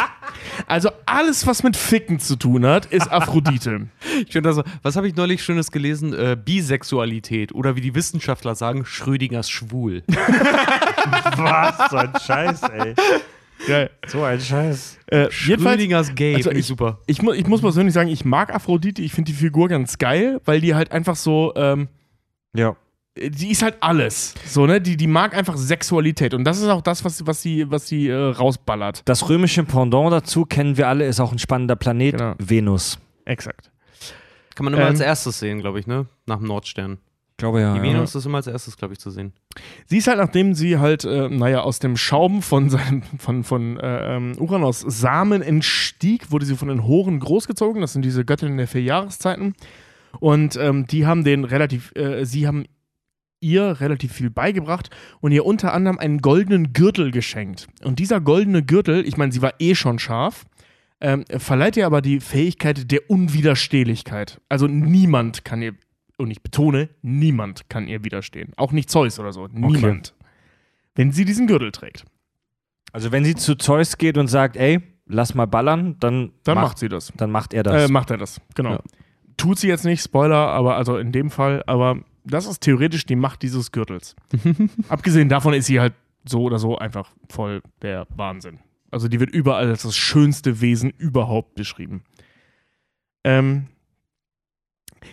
Also 0.68 0.92
alles, 1.08 1.48
was 1.48 1.64
mit 1.64 1.76
Ficken 1.76 2.20
zu 2.20 2.36
tun 2.36 2.64
hat, 2.64 2.86
ist 2.88 3.12
Aphrodite. 3.12 3.88
Ich 4.26 4.34
finde 4.34 4.50
das 4.50 4.58
so, 4.58 4.64
was 4.82 4.98
habe 4.98 5.08
ich 5.08 5.16
neulich 5.16 5.42
Schönes 5.42 5.72
gelesen? 5.72 6.14
Äh, 6.14 6.36
Bisexualität 6.36 7.54
oder 7.54 7.78
wie 7.78 7.82
die 7.82 7.96
Wissenschaftler 7.96 8.54
sagen, 8.54 8.84
Schrödingers 8.86 9.50
schwul. 9.50 10.04
Was? 11.38 11.90
So 11.90 11.98
ein 11.98 12.12
Scheiß, 12.20 12.64
ey. 12.64 12.96
Ja, 13.68 13.90
So 14.08 14.24
ein 14.24 14.40
Scheiß. 14.40 14.98
äh, 15.08 15.30
Schrödingers 15.32 16.16
gay, 16.16 16.36
also 16.36 16.50
finde 16.50 16.60
ich 16.60 16.64
ich- 16.66 16.68
super. 16.68 17.00
ich, 17.08 17.22
mu 17.22 17.34
ich 17.34 17.46
muss 17.48 17.62
persönlich 17.62 17.94
sagen, 17.94 18.10
ich 18.10 18.24
mag 18.26 18.54
Aphrodite, 18.54 19.02
ich 19.02 19.12
finde 19.12 19.32
die 19.32 19.38
Figur 19.38 19.68
ganz 19.68 19.98
geil, 19.98 20.40
weil 20.46 20.62
die 20.62 20.76
halt 20.76 20.92
einfach 20.92 21.16
so, 21.16 21.54
ähm, 21.56 21.90
Ja. 22.56 22.76
die 23.18 23.52
ist 23.52 23.62
halt 23.62 23.76
alles. 23.82 24.34
So, 24.46 24.66
ne? 24.66 24.80
Die, 24.80 24.96
die 24.96 25.08
mag 25.08 25.36
einfach 25.36 25.58
Sexualität. 25.58 26.34
Und 26.34 26.46
das 26.46 26.60
ist 26.60 26.68
auch 26.70 26.82
das, 26.82 27.04
was, 27.04 27.28
was 27.28 27.42
sie, 27.42 27.70
was 27.70 27.88
sie 27.88 28.08
äh, 28.08 28.16
rausballert. 28.16 29.02
Das 29.06 29.28
römische 29.28 29.64
Pendant 29.66 30.14
dazu 30.14 30.46
kennen 30.46 30.78
wir 30.78 30.88
alle, 30.88 31.06
ist 31.06 31.20
auch 31.20 31.32
ein 31.34 31.40
spannender 31.40 31.76
Planet, 31.76 32.18
Genau. 32.18 32.36
Venus. 32.40 32.98
Exakt. 33.26 33.72
Kann 34.56 34.64
man 34.64 34.74
immer 34.74 34.84
Ähm, 34.84 34.90
als 34.90 35.00
erstes 35.02 35.40
sehen, 35.40 35.60
glaube 35.60 35.80
ich, 35.80 35.88
ne? 35.88 36.06
Nach 36.26 36.38
dem 36.38 36.48
Nordstern. 36.48 36.98
Ich 37.40 37.42
glaube 37.42 37.62
ja. 37.62 37.72
Die 37.72 37.78
ja. 37.78 37.84
Venus 37.84 38.16
ist 38.16 38.26
immer 38.26 38.40
als 38.40 38.48
erstes, 38.48 38.76
glaube 38.76 38.94
ich, 38.94 39.00
zu 39.00 39.12
sehen. 39.12 39.32
Sie 39.86 40.00
ist 40.00 40.08
halt, 40.10 40.18
nachdem 40.18 40.56
sie 40.56 40.78
halt, 40.78 41.06
äh, 41.06 41.30
naja, 41.30 41.62
aus 41.62 41.80
dem 41.80 41.96
Schaum 41.96 42.42
von, 42.42 42.70
seinem, 42.70 43.02
von, 43.18 43.46
von 43.46 43.80
äh, 43.80 44.18
ähm, 44.18 44.34
Uranus 44.38 44.82
Samen 44.82 45.42
entstieg, 45.42 46.32
wurde 46.32 46.46
sie 46.46 46.58
von 46.58 46.68
den 46.68 46.86
Horen 46.86 47.18
großgezogen. 47.22 47.80
Das 47.80 47.94
sind 47.94 48.04
diese 48.04 48.26
Göttinnen 48.26 48.58
der 48.58 48.68
vier 48.68 48.82
Jahreszeiten. 48.82 49.54
Und 50.20 50.58
ähm, 50.58 50.86
die 50.86 51.06
haben 51.06 51.24
den 51.24 51.46
relativ, 51.46 51.96
äh, 51.96 52.26
sie 52.26 52.46
haben 52.46 52.66
ihr 53.40 53.80
relativ 53.80 54.12
viel 54.12 54.30
beigebracht 54.30 54.90
und 55.22 55.32
ihr 55.32 55.46
unter 55.46 55.74
anderem 55.74 55.98
einen 55.98 56.18
goldenen 56.18 56.74
Gürtel 56.74 57.12
geschenkt. 57.12 57.70
Und 57.86 58.00
dieser 58.00 58.20
goldene 58.20 58.64
Gürtel, 58.64 59.08
ich 59.08 59.16
meine, 59.16 59.32
sie 59.32 59.42
war 59.42 59.54
eh 59.60 59.76
schon 59.76 59.98
scharf, 59.98 60.44
ähm, 61.00 61.24
verleiht 61.38 61.78
ihr 61.78 61.86
aber 61.86 62.02
die 62.02 62.20
Fähigkeit 62.20 62.92
der 62.92 63.10
Unwiderstehlichkeit. 63.10 64.42
Also 64.50 64.68
niemand 64.68 65.46
kann 65.46 65.62
ihr, 65.62 65.76
und 66.20 66.32
ich 66.32 66.42
betone, 66.42 66.90
niemand 67.02 67.70
kann 67.70 67.88
ihr 67.88 68.04
widerstehen. 68.04 68.54
Auch 68.58 68.72
nicht 68.72 68.90
Zeus 68.90 69.20
oder 69.20 69.32
so. 69.34 69.48
Niemand. 69.48 70.14
Wenn 70.96 71.12
sie 71.12 71.26
diesen 71.26 71.48
Gürtel 71.48 71.72
trägt, 71.72 72.06
Also 72.92 73.12
wenn 73.12 73.24
sie 73.24 73.36
zu 73.36 73.56
Zeus 73.56 73.98
geht 73.98 74.18
und 74.18 74.28
sagt, 74.28 74.58
ey, 74.58 74.82
lass 75.06 75.34
mal 75.34 75.46
ballern, 75.46 75.96
dann, 76.00 76.32
dann 76.44 76.56
macht, 76.56 76.66
macht 76.68 76.78
sie 76.80 76.90
das. 76.90 77.14
dann 77.18 77.32
macht 77.32 77.54
er 77.54 77.64
das. 77.64 77.90
Äh, 77.90 77.92
macht 77.92 78.12
er 78.12 78.18
das, 78.18 78.42
genau. 78.56 78.72
Ja. 78.74 78.80
Tut 79.38 79.58
sie 79.60 79.68
jetzt 79.68 79.86
nicht, 79.86 80.04
Spoiler, 80.04 80.36
aber 80.50 80.76
also 80.76 80.98
in 80.98 81.12
dem 81.12 81.30
Fall, 81.30 81.64
aber 81.66 82.00
das 82.26 82.46
ist 82.46 82.60
theoretisch 82.60 83.06
die 83.06 83.16
Macht 83.16 83.42
dieses 83.42 83.72
Gürtels. 83.72 84.16
Abgesehen 84.90 85.30
davon 85.30 85.54
ist 85.54 85.68
sie 85.68 85.80
halt 85.80 85.94
so 86.26 86.44
oder 86.44 86.60
so 86.60 86.78
einfach 86.78 87.10
voll 87.30 87.62
der 87.82 88.06
Wahnsinn. 88.10 88.60
Also 88.92 89.08
die 89.08 89.20
wird 89.20 89.30
überall 89.30 89.68
als 89.70 89.84
das 89.84 89.96
schönste 89.96 90.60
Wesen 90.62 90.90
überhaupt 90.98 91.56
beschrieben. 91.56 92.04
Ähm, 93.24 93.68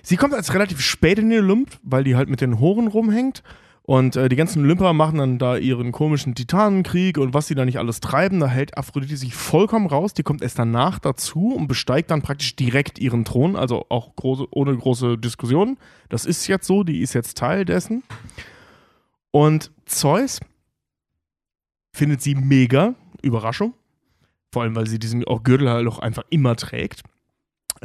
Sie 0.03 0.17
kommt 0.17 0.35
als 0.35 0.55
relativ 0.55 0.81
spät 0.81 1.19
in 1.19 1.31
den 1.31 1.45
Olymp, 1.45 1.79
weil 1.83 2.05
die 2.05 2.17
halt 2.17 2.29
mit 2.29 2.41
den 2.41 2.61
Horen 2.61 2.89
rumhängt. 2.89 3.43
Und 3.87 4.17
äh, 4.17 4.29
die 4.29 4.35
ganzen 4.35 4.65
Olymper 4.65 4.93
machen 4.93 5.19
dann 5.19 5.39
da 5.39 5.57
ihren 5.57 5.93
komischen 5.93 6.35
Titanenkrieg 6.35 7.19
und 7.19 7.35
was 7.35 7.47
sie 7.47 7.55
da 7.55 7.65
nicht 7.65 7.79
alles 7.79 8.01
treiben. 8.01 8.41
Da 8.41 8.49
hält 8.49 8.77
Aphrodite 8.77 9.17
sich 9.17 9.35
vollkommen 9.35 9.87
raus. 9.87 10.13
Die 10.13 10.25
kommt 10.25 10.43
erst 10.43 10.59
danach 10.59 10.99
dazu 10.99 11.55
und 11.55 11.69
besteigt 11.69 12.11
dann 12.11 12.21
praktisch 12.21 12.57
direkt 12.57 12.99
ihren 12.99 13.25
Thron. 13.25 13.55
Also 13.55 13.87
auch 13.89 14.17
große, 14.17 14.49
ohne 14.51 14.77
große 14.77 15.19
Diskussion. 15.19 15.79
Das 16.09 16.27
ist 16.27 16.49
jetzt 16.49 16.67
so, 16.67 16.83
die 16.83 17.01
ist 17.01 17.15
jetzt 17.15 17.39
Teil 17.39 17.65
dessen. 17.65 18.03
Und 19.31 19.71
Zeus 19.85 20.41
findet 21.93 22.23
sie 22.23 22.35
mega. 22.35 22.95
Überraschung. 23.23 23.75
Vor 24.53 24.63
allem, 24.63 24.75
weil 24.75 24.87
sie 24.87 24.99
diesen 24.99 25.25
auch 25.25 25.43
Gürtel 25.43 25.71
halt 25.71 25.87
auch 25.87 26.01
einfach 26.01 26.25
immer 26.31 26.57
trägt. 26.57 27.03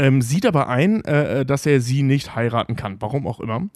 Ähm, 0.01 0.21
sieht 0.21 0.45
aber 0.45 0.67
ein, 0.67 1.03
äh, 1.05 1.45
dass 1.45 1.65
er 1.65 1.81
sie 1.81 2.03
nicht 2.03 2.35
heiraten 2.35 2.75
kann. 2.75 2.97
Warum 2.99 3.27
auch 3.27 3.39
immer 3.39 3.69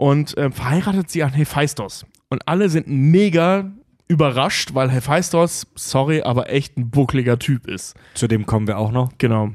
und 0.00 0.34
äh, 0.38 0.50
verheiratet 0.50 1.10
sie 1.10 1.22
an 1.22 1.34
Hephaistos. 1.34 2.06
Und 2.30 2.48
alle 2.48 2.70
sind 2.70 2.88
mega 2.88 3.70
überrascht, 4.08 4.72
weil 4.72 4.90
Hephaistos, 4.90 5.66
sorry, 5.74 6.22
aber 6.22 6.48
echt 6.48 6.78
ein 6.78 6.88
buckliger 6.88 7.38
Typ 7.38 7.66
ist. 7.66 7.94
Zu 8.14 8.26
dem 8.26 8.46
kommen 8.46 8.66
wir 8.66 8.78
auch 8.78 8.92
noch. 8.92 9.12
Genau. 9.18 9.50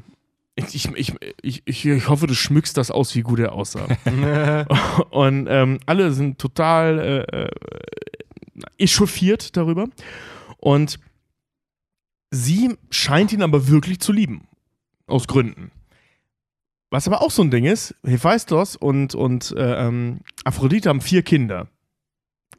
Ich, 0.54 0.76
ich, 0.76 0.88
ich, 0.96 1.14
ich, 1.42 1.64
ich, 1.66 1.86
ich 1.88 2.10
hoffe, 2.10 2.28
du 2.28 2.36
schmückst 2.36 2.78
das 2.78 2.92
aus, 2.92 3.16
wie 3.16 3.24
gut 3.24 3.40
er 3.40 3.54
aussah. 3.54 3.88
und 5.10 5.48
ähm, 5.50 5.80
alle 5.88 6.12
sind 6.12 6.38
total 6.38 7.00
äh, 7.00 7.42
äh, 7.42 7.50
echauffiert 8.78 9.58
darüber. 9.58 9.88
Und 10.58 11.00
sie 12.30 12.78
scheint 12.92 13.34
ihn 13.34 13.42
aber 13.42 13.68
wirklich 13.68 14.00
zu 14.00 14.12
lieben. 14.12 14.44
Aus 15.08 15.28
Gründen. 15.28 15.72
Was 16.96 17.08
aber 17.08 17.22
auch 17.22 17.30
so 17.32 17.42
ein 17.42 17.52
Ding 17.52 17.66
ist, 17.66 17.94
Hephaistos 18.06 18.78
und, 18.78 19.16
und 19.16 19.52
äh, 19.58 19.86
ähm, 19.88 20.22
Aphrodite 20.46 20.88
haben 20.88 21.02
vier 21.02 21.24
Kinder. 21.24 21.68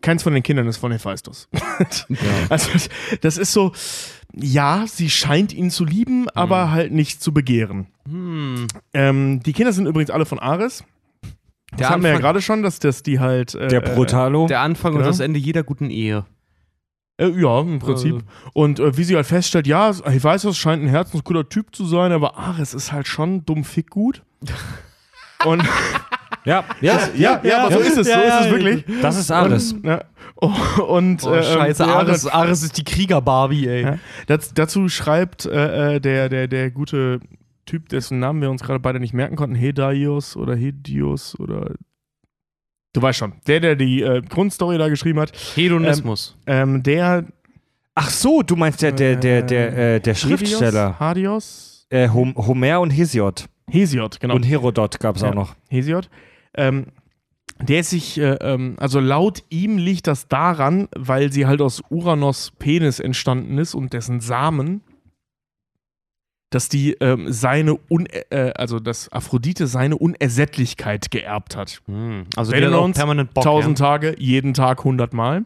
Keins 0.02 0.22
von 0.22 0.34
den 0.34 0.42
Kindern 0.42 0.66
ist 0.68 0.76
von 0.76 0.92
Hephaistos. 0.92 1.48
Also 2.50 2.70
das, 2.72 2.88
das 3.22 3.38
ist 3.38 3.52
so, 3.54 3.72
ja, 4.34 4.84
sie 4.86 5.08
scheint 5.08 5.54
ihn 5.54 5.70
zu 5.70 5.86
lieben, 5.86 6.28
aber 6.28 6.70
halt 6.70 6.92
nicht 6.92 7.22
zu 7.22 7.32
begehren. 7.32 7.86
Hm. 8.06 8.66
Ähm, 8.92 9.40
die 9.42 9.54
Kinder 9.54 9.72
sind 9.72 9.86
übrigens 9.86 10.10
alle 10.10 10.26
von 10.26 10.38
Ares. 10.38 10.84
Das 11.70 11.78
Der 11.78 11.88
haben 11.88 12.02
wir 12.02 12.10
ja 12.10 12.16
Anfang- 12.16 12.22
gerade 12.22 12.42
schon, 12.42 12.62
dass, 12.62 12.78
dass 12.78 13.02
die 13.02 13.18
halt. 13.20 13.54
Äh, 13.54 13.68
Der 13.68 13.80
Brutalo. 13.80 14.46
Der 14.48 14.60
Anfang 14.60 14.92
Genau. 14.92 15.04
und 15.04 15.08
das 15.10 15.20
Ende 15.20 15.38
jeder 15.38 15.62
guten 15.64 15.88
Ehe. 15.88 16.26
Äh, 17.18 17.28
ja, 17.30 17.60
im 17.60 17.78
Prinzip. 17.78 18.22
Und 18.52 18.78
äh, 18.78 18.98
wie 18.98 19.04
sie 19.04 19.16
halt 19.16 19.24
feststellt, 19.26 19.66
ja, 19.66 19.94
Hephaistos 20.04 20.58
scheint 20.58 20.82
ein 20.82 20.88
herzensguter 20.90 21.48
Typ 21.48 21.74
zu 21.74 21.86
sein, 21.86 22.12
aber 22.12 22.36
Ares 22.36 22.74
ist 22.74 22.92
halt 22.92 23.06
schon 23.08 23.46
dumm 23.46 23.64
fick 23.64 23.88
gut. 23.88 24.22
Und 25.44 25.62
ja, 26.44 26.64
ja, 26.80 27.08
ja, 27.16 27.40
ja, 27.44 27.64
aber 27.64 27.74
so 27.74 27.80
ist 27.80 27.98
es, 27.98 28.06
so 28.06 28.20
ist 28.20 28.40
es 28.40 28.50
wirklich. 28.50 28.84
Das 29.02 29.18
ist 29.18 29.30
alles. 29.30 29.72
Und, 29.72 29.84
ja, 29.84 30.04
oh, 30.36 30.50
und 30.88 31.22
Oh, 31.24 31.34
äh, 31.34 31.42
scheiße, 31.42 31.82
ja, 31.82 31.94
Ares, 31.96 32.26
Ares 32.26 32.62
ist 32.62 32.78
die 32.78 32.84
Krieger-Barbie, 32.84 33.66
ey. 33.68 33.82
Ja. 33.82 33.98
Das, 34.26 34.54
dazu 34.54 34.88
schreibt 34.88 35.44
äh, 35.44 35.96
äh, 35.96 36.00
der, 36.00 36.28
der, 36.28 36.48
der 36.48 36.70
gute 36.70 37.20
Typ, 37.66 37.88
dessen 37.88 38.18
Namen 38.20 38.40
wir 38.40 38.50
uns 38.50 38.62
gerade 38.62 38.78
beide 38.80 39.00
nicht 39.00 39.12
merken 39.12 39.36
konnten, 39.36 39.56
Hedaios 39.56 40.36
oder 40.36 40.54
Hedios 40.54 41.38
oder. 41.38 41.74
Du 42.92 43.02
weißt 43.02 43.18
schon, 43.18 43.34
der, 43.46 43.60
der 43.60 43.76
die 43.76 44.02
äh, 44.02 44.22
Grundstory 44.22 44.78
da 44.78 44.88
geschrieben 44.88 45.20
hat, 45.20 45.32
Hedonismus. 45.54 46.36
ähm, 46.46 46.82
der. 46.82 47.24
Ach 47.94 48.10
so, 48.10 48.42
du 48.42 48.56
meinst 48.56 48.82
der, 48.82 48.92
der, 48.92 49.16
der, 49.16 49.42
der, 49.42 49.96
äh, 49.96 50.00
der 50.00 50.14
Schriftsteller. 50.14 50.98
Hadios? 51.00 51.86
Äh, 51.88 52.08
Hom 52.08 52.34
Homer 52.36 52.80
und 52.80 52.90
Hesiod. 52.90 53.46
Hesiod, 53.70 54.20
genau. 54.20 54.34
Und 54.34 54.44
Herodot 54.44 55.00
gab 55.00 55.16
es 55.16 55.22
Ja. 55.22 55.30
auch 55.30 55.34
noch. 55.34 55.54
Hesiod. 55.68 56.08
Ähm, 56.54 56.86
der 57.60 57.84
sich, 57.84 58.18
äh, 58.18 58.34
ähm, 58.40 58.76
also 58.78 59.00
laut 59.00 59.42
ihm 59.48 59.78
liegt 59.78 60.06
das 60.06 60.28
daran, 60.28 60.88
weil 60.94 61.32
sie 61.32 61.46
halt 61.46 61.62
aus 61.62 61.82
Uranos 61.88 62.52
Penis 62.58 63.00
entstanden 63.00 63.58
ist 63.58 63.74
und 63.74 63.92
dessen 63.92 64.20
Samen, 64.20 64.82
dass 66.50 66.68
die 66.68 66.92
ähm, 67.00 67.32
seine, 67.32 67.78
Un 67.90 68.06
äh, 68.06 68.52
also 68.54 68.78
dass 68.78 69.10
Aphrodite 69.10 69.66
seine 69.66 69.96
Unersättlichkeit 69.96 71.10
geerbt 71.10 71.56
hat. 71.56 71.82
Hm. 71.86 72.26
Also 72.36 72.52
der 72.52 72.78
auch 72.78 72.84
uns, 72.84 72.96
permanent 72.96 73.34
Bock. 73.34 73.44
1000 73.44 73.78
ja. 73.78 73.86
Tage, 73.86 74.14
jeden 74.18 74.54
Tag 74.54 74.80
100 74.80 75.12
Mal. 75.12 75.44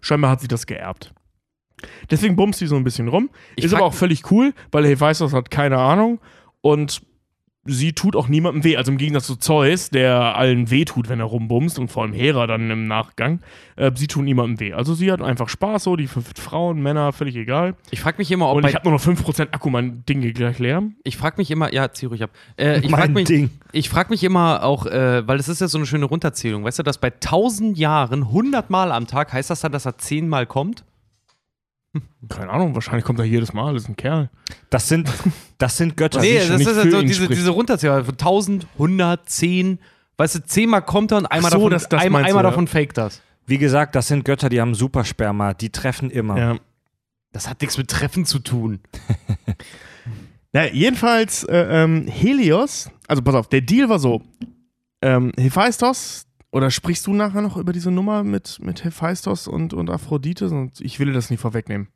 Scheinbar 0.00 0.30
hat 0.30 0.40
sie 0.40 0.48
das 0.48 0.66
geerbt. 0.66 1.12
Deswegen 2.10 2.34
bumst 2.34 2.58
sie 2.58 2.66
so 2.66 2.76
ein 2.76 2.84
bisschen 2.84 3.08
rum. 3.08 3.28
Ich 3.56 3.64
ist 3.64 3.74
aber 3.74 3.84
auch 3.84 3.94
völlig 3.94 4.30
cool, 4.30 4.54
weil 4.72 4.86
Hephaistos 4.86 5.34
hat 5.34 5.50
keine 5.50 5.76
Ahnung 5.78 6.18
und 6.64 7.02
sie 7.66 7.92
tut 7.92 8.16
auch 8.16 8.28
niemandem 8.28 8.64
weh. 8.64 8.76
Also 8.78 8.90
im 8.90 8.96
Gegensatz 8.96 9.26
zu 9.26 9.36
Zeus, 9.36 9.90
der 9.90 10.36
allen 10.36 10.70
weh 10.70 10.86
tut, 10.86 11.10
wenn 11.10 11.20
er 11.20 11.26
rumbumst 11.26 11.78
und 11.78 11.88
vor 11.88 12.02
allem 12.02 12.14
Hera 12.14 12.46
dann 12.46 12.70
im 12.70 12.86
Nachgang. 12.86 13.40
Äh, 13.76 13.90
sie 13.94 14.06
tun 14.06 14.24
niemandem 14.24 14.60
weh. 14.60 14.72
Also 14.72 14.94
sie 14.94 15.12
hat 15.12 15.20
einfach 15.20 15.50
Spaß 15.50 15.84
so, 15.84 15.96
die 15.96 16.06
verführt 16.06 16.38
Frauen, 16.38 16.82
Männer, 16.82 17.12
völlig 17.12 17.36
egal. 17.36 17.74
Ich 17.90 18.00
frage 18.00 18.16
mich 18.16 18.30
immer, 18.30 18.48
ob 18.48 18.56
Und 18.56 18.66
ich 18.66 18.74
habe 18.74 18.88
nur 18.88 18.98
noch 18.98 19.04
5% 19.04 19.52
Akku, 19.52 19.68
mein 19.68 20.04
Ding 20.06 20.22
geht 20.22 20.36
gleich 20.36 20.58
leer. 20.58 20.82
ich 21.04 21.18
frage 21.18 21.36
mich 21.36 21.50
immer, 21.50 21.72
ja, 21.72 21.92
zieh 21.92 22.06
ruhig 22.06 22.22
ab. 22.22 22.30
Äh, 22.58 22.78
ich 22.78 22.90
Mein 22.90 23.00
frage 23.00 23.12
mich, 23.12 23.28
Ding. 23.28 23.50
ich 23.72 23.90
frag 23.90 24.08
mich 24.08 24.24
immer 24.24 24.62
auch, 24.62 24.86
äh, 24.86 25.26
weil 25.26 25.36
das 25.36 25.48
ist 25.50 25.60
ja 25.60 25.68
so 25.68 25.76
eine 25.76 25.86
schöne 25.86 26.06
Runterzählung, 26.06 26.64
weißt 26.64 26.78
du, 26.78 26.82
dass 26.82 26.96
bei 26.98 27.10
1000 27.10 27.76
Jahren 27.76 28.22
100 28.24 28.70
Mal 28.70 28.90
am 28.90 29.06
Tag 29.06 29.32
heißt 29.32 29.50
das 29.50 29.60
dann, 29.60 29.72
dass 29.72 29.84
er 29.84 29.98
10 29.98 30.28
Mal 30.28 30.46
kommt? 30.46 30.84
Keine 32.28 32.50
Ahnung, 32.50 32.74
wahrscheinlich 32.74 33.04
kommt 33.04 33.18
er 33.18 33.24
jedes 33.24 33.52
Mal, 33.52 33.74
das 33.74 33.84
ist 33.84 33.88
ein 33.88 33.96
Kerl. 33.96 34.30
Das 34.70 34.88
sind, 34.88 35.10
das 35.58 35.76
sind 35.76 35.96
Götter. 35.96 36.20
nee, 36.20 36.38
das 36.38 36.60
ist 36.60 36.66
ja 36.66 36.72
für 36.82 36.90
so 36.90 37.02
diese, 37.02 37.22
spricht. 37.24 37.40
diese 37.40 37.50
Runterzählung 37.50 38.04
von 38.04 38.14
1000, 38.14 38.66
100, 38.74 39.28
10, 39.28 39.78
weißt 40.16 40.34
du, 40.36 40.42
10 40.44 40.68
Mal 40.70 40.80
kommt 40.80 41.12
er 41.12 41.18
und 41.18 41.26
einmal, 41.26 41.50
so, 41.52 41.58
davon, 41.58 41.70
das- 41.70 41.88
das 41.88 42.00
einmal, 42.02 42.22
meinst 42.22 42.30
einmal 42.30 42.42
du, 42.42 42.48
ja. 42.48 42.50
davon 42.50 42.66
faked 42.66 42.96
das. 42.98 43.20
Wie 43.46 43.58
gesagt, 43.58 43.94
das 43.94 44.08
sind 44.08 44.24
Götter, 44.24 44.48
die 44.48 44.60
haben 44.60 44.74
Supersperma. 44.74 45.52
Die 45.54 45.70
treffen 45.70 46.10
immer. 46.10 46.38
Ja. 46.38 46.56
Das 47.32 47.48
hat 47.48 47.60
nichts 47.60 47.76
mit 47.76 47.90
Treffen 47.90 48.24
zu 48.24 48.38
tun. 48.38 48.80
Na, 50.52 50.66
jedenfalls, 50.68 51.44
äh, 51.44 51.82
ähm, 51.82 52.06
Helios, 52.06 52.90
also 53.08 53.22
pass 53.22 53.34
auf, 53.34 53.48
der 53.48 53.60
Deal 53.60 53.88
war 53.88 53.98
so: 53.98 54.22
ähm, 55.02 55.32
Hephaistos, 55.36 56.26
oder 56.54 56.70
sprichst 56.70 57.06
du 57.06 57.12
nachher 57.14 57.42
noch 57.42 57.56
über 57.56 57.72
diese 57.72 57.90
Nummer 57.90 58.22
mit, 58.22 58.58
mit 58.62 58.84
Hephaistos 58.84 59.48
und, 59.48 59.74
und 59.74 59.90
Aphrodite? 59.90 60.48
Sonst, 60.48 60.80
ich 60.80 60.98
will 61.00 61.12
das 61.12 61.28
nicht 61.28 61.40
vorwegnehmen. 61.40 61.88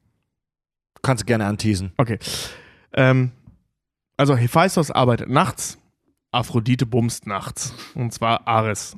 Kannst 1.01 1.23
du 1.23 1.27
gerne 1.27 1.47
anteasen. 1.47 1.93
Okay. 1.97 2.19
Ähm, 2.93 3.31
also, 4.17 4.37
Hephaistos 4.37 4.91
arbeitet 4.91 5.29
nachts, 5.31 5.79
Aphrodite 6.33 6.87
bumst 6.87 7.27
nachts. 7.27 7.73
Und 7.95 8.13
zwar 8.13 8.49
Ares. 8.49 8.97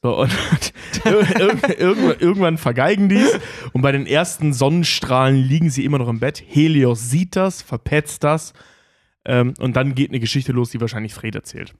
So, 0.00 0.16
und 0.16 0.30
ir- 1.04 1.22
ir- 1.22 1.80
irgendwann, 1.80 2.18
irgendwann 2.20 2.56
vergeigen 2.58 3.08
die 3.08 3.26
und 3.72 3.82
bei 3.82 3.90
den 3.90 4.06
ersten 4.06 4.52
Sonnenstrahlen 4.52 5.34
liegen 5.36 5.70
sie 5.70 5.84
immer 5.84 5.98
noch 5.98 6.08
im 6.08 6.20
Bett. 6.20 6.40
Helios 6.46 7.10
sieht 7.10 7.34
das, 7.34 7.62
verpetzt 7.62 8.22
das 8.22 8.52
ähm, 9.24 9.54
und 9.58 9.74
dann 9.74 9.96
geht 9.96 10.10
eine 10.10 10.20
Geschichte 10.20 10.52
los, 10.52 10.70
die 10.70 10.80
wahrscheinlich 10.80 11.14
Fred 11.14 11.34
erzählt. 11.34 11.74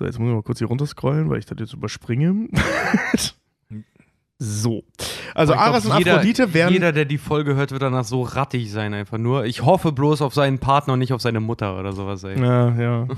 So, 0.00 0.06
jetzt 0.06 0.18
muss 0.18 0.28
ich 0.30 0.34
mal 0.34 0.42
kurz 0.42 0.58
hier 0.58 0.68
runterscrollen, 0.68 1.28
weil 1.28 1.40
ich 1.40 1.44
das 1.44 1.58
jetzt 1.60 1.74
überspringe. 1.74 2.48
so. 4.38 4.82
Also 5.34 5.52
glaub, 5.52 5.62
Ares 5.66 5.84
und 5.84 5.98
jeder- 5.98 6.14
Aphrodite 6.14 6.54
werden... 6.54 6.72
Jeder, 6.72 6.92
der 6.92 7.04
die 7.04 7.18
Folge 7.18 7.54
hört, 7.54 7.70
wird 7.70 7.82
danach 7.82 8.04
so 8.04 8.22
rattig 8.22 8.72
sein, 8.72 8.94
einfach 8.94 9.18
nur. 9.18 9.44
Ich 9.44 9.62
hoffe 9.62 9.92
bloß 9.92 10.22
auf 10.22 10.32
seinen 10.32 10.58
Partner 10.58 10.94
und 10.94 11.00
nicht 11.00 11.12
auf 11.12 11.20
seine 11.20 11.40
Mutter 11.40 11.78
oder 11.78 11.92
sowas, 11.92 12.24
ey. 12.24 12.40
Ja, 12.40 12.74
ja. 12.80 13.08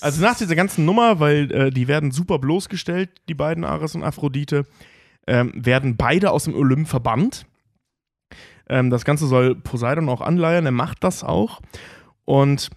Also 0.00 0.22
nach 0.22 0.38
dieser 0.38 0.54
ganzen 0.54 0.84
Nummer, 0.84 1.18
weil 1.18 1.50
äh, 1.50 1.70
die 1.72 1.88
werden 1.88 2.12
super 2.12 2.38
bloßgestellt, 2.38 3.10
die 3.28 3.34
beiden 3.34 3.64
Ares 3.64 3.96
und 3.96 4.04
Aphrodite, 4.04 4.64
ähm, 5.26 5.50
werden 5.56 5.96
beide 5.96 6.30
aus 6.30 6.44
dem 6.44 6.54
Olymp 6.54 6.86
verbannt. 6.86 7.46
Ähm, 8.68 8.90
das 8.90 9.04
Ganze 9.04 9.26
soll 9.26 9.56
Poseidon 9.56 10.08
auch 10.08 10.20
anleiern, 10.20 10.66
er 10.66 10.70
macht 10.70 11.02
das 11.02 11.24
auch. 11.24 11.60
Und 12.24 12.70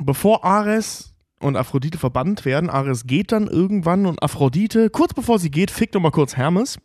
bevor 0.00 0.44
Ares 0.44 1.14
und 1.40 1.56
Aphrodite 1.56 1.98
verbannt 1.98 2.44
werden, 2.44 2.70
Ares 2.70 3.06
geht 3.06 3.32
dann 3.32 3.46
irgendwann 3.46 4.06
und 4.06 4.22
Aphrodite, 4.22 4.90
kurz 4.90 5.14
bevor 5.14 5.38
sie 5.38 5.50
geht, 5.50 5.70
fickt 5.70 5.94
nochmal 5.94 6.12
kurz 6.12 6.36
Hermes. 6.36 6.78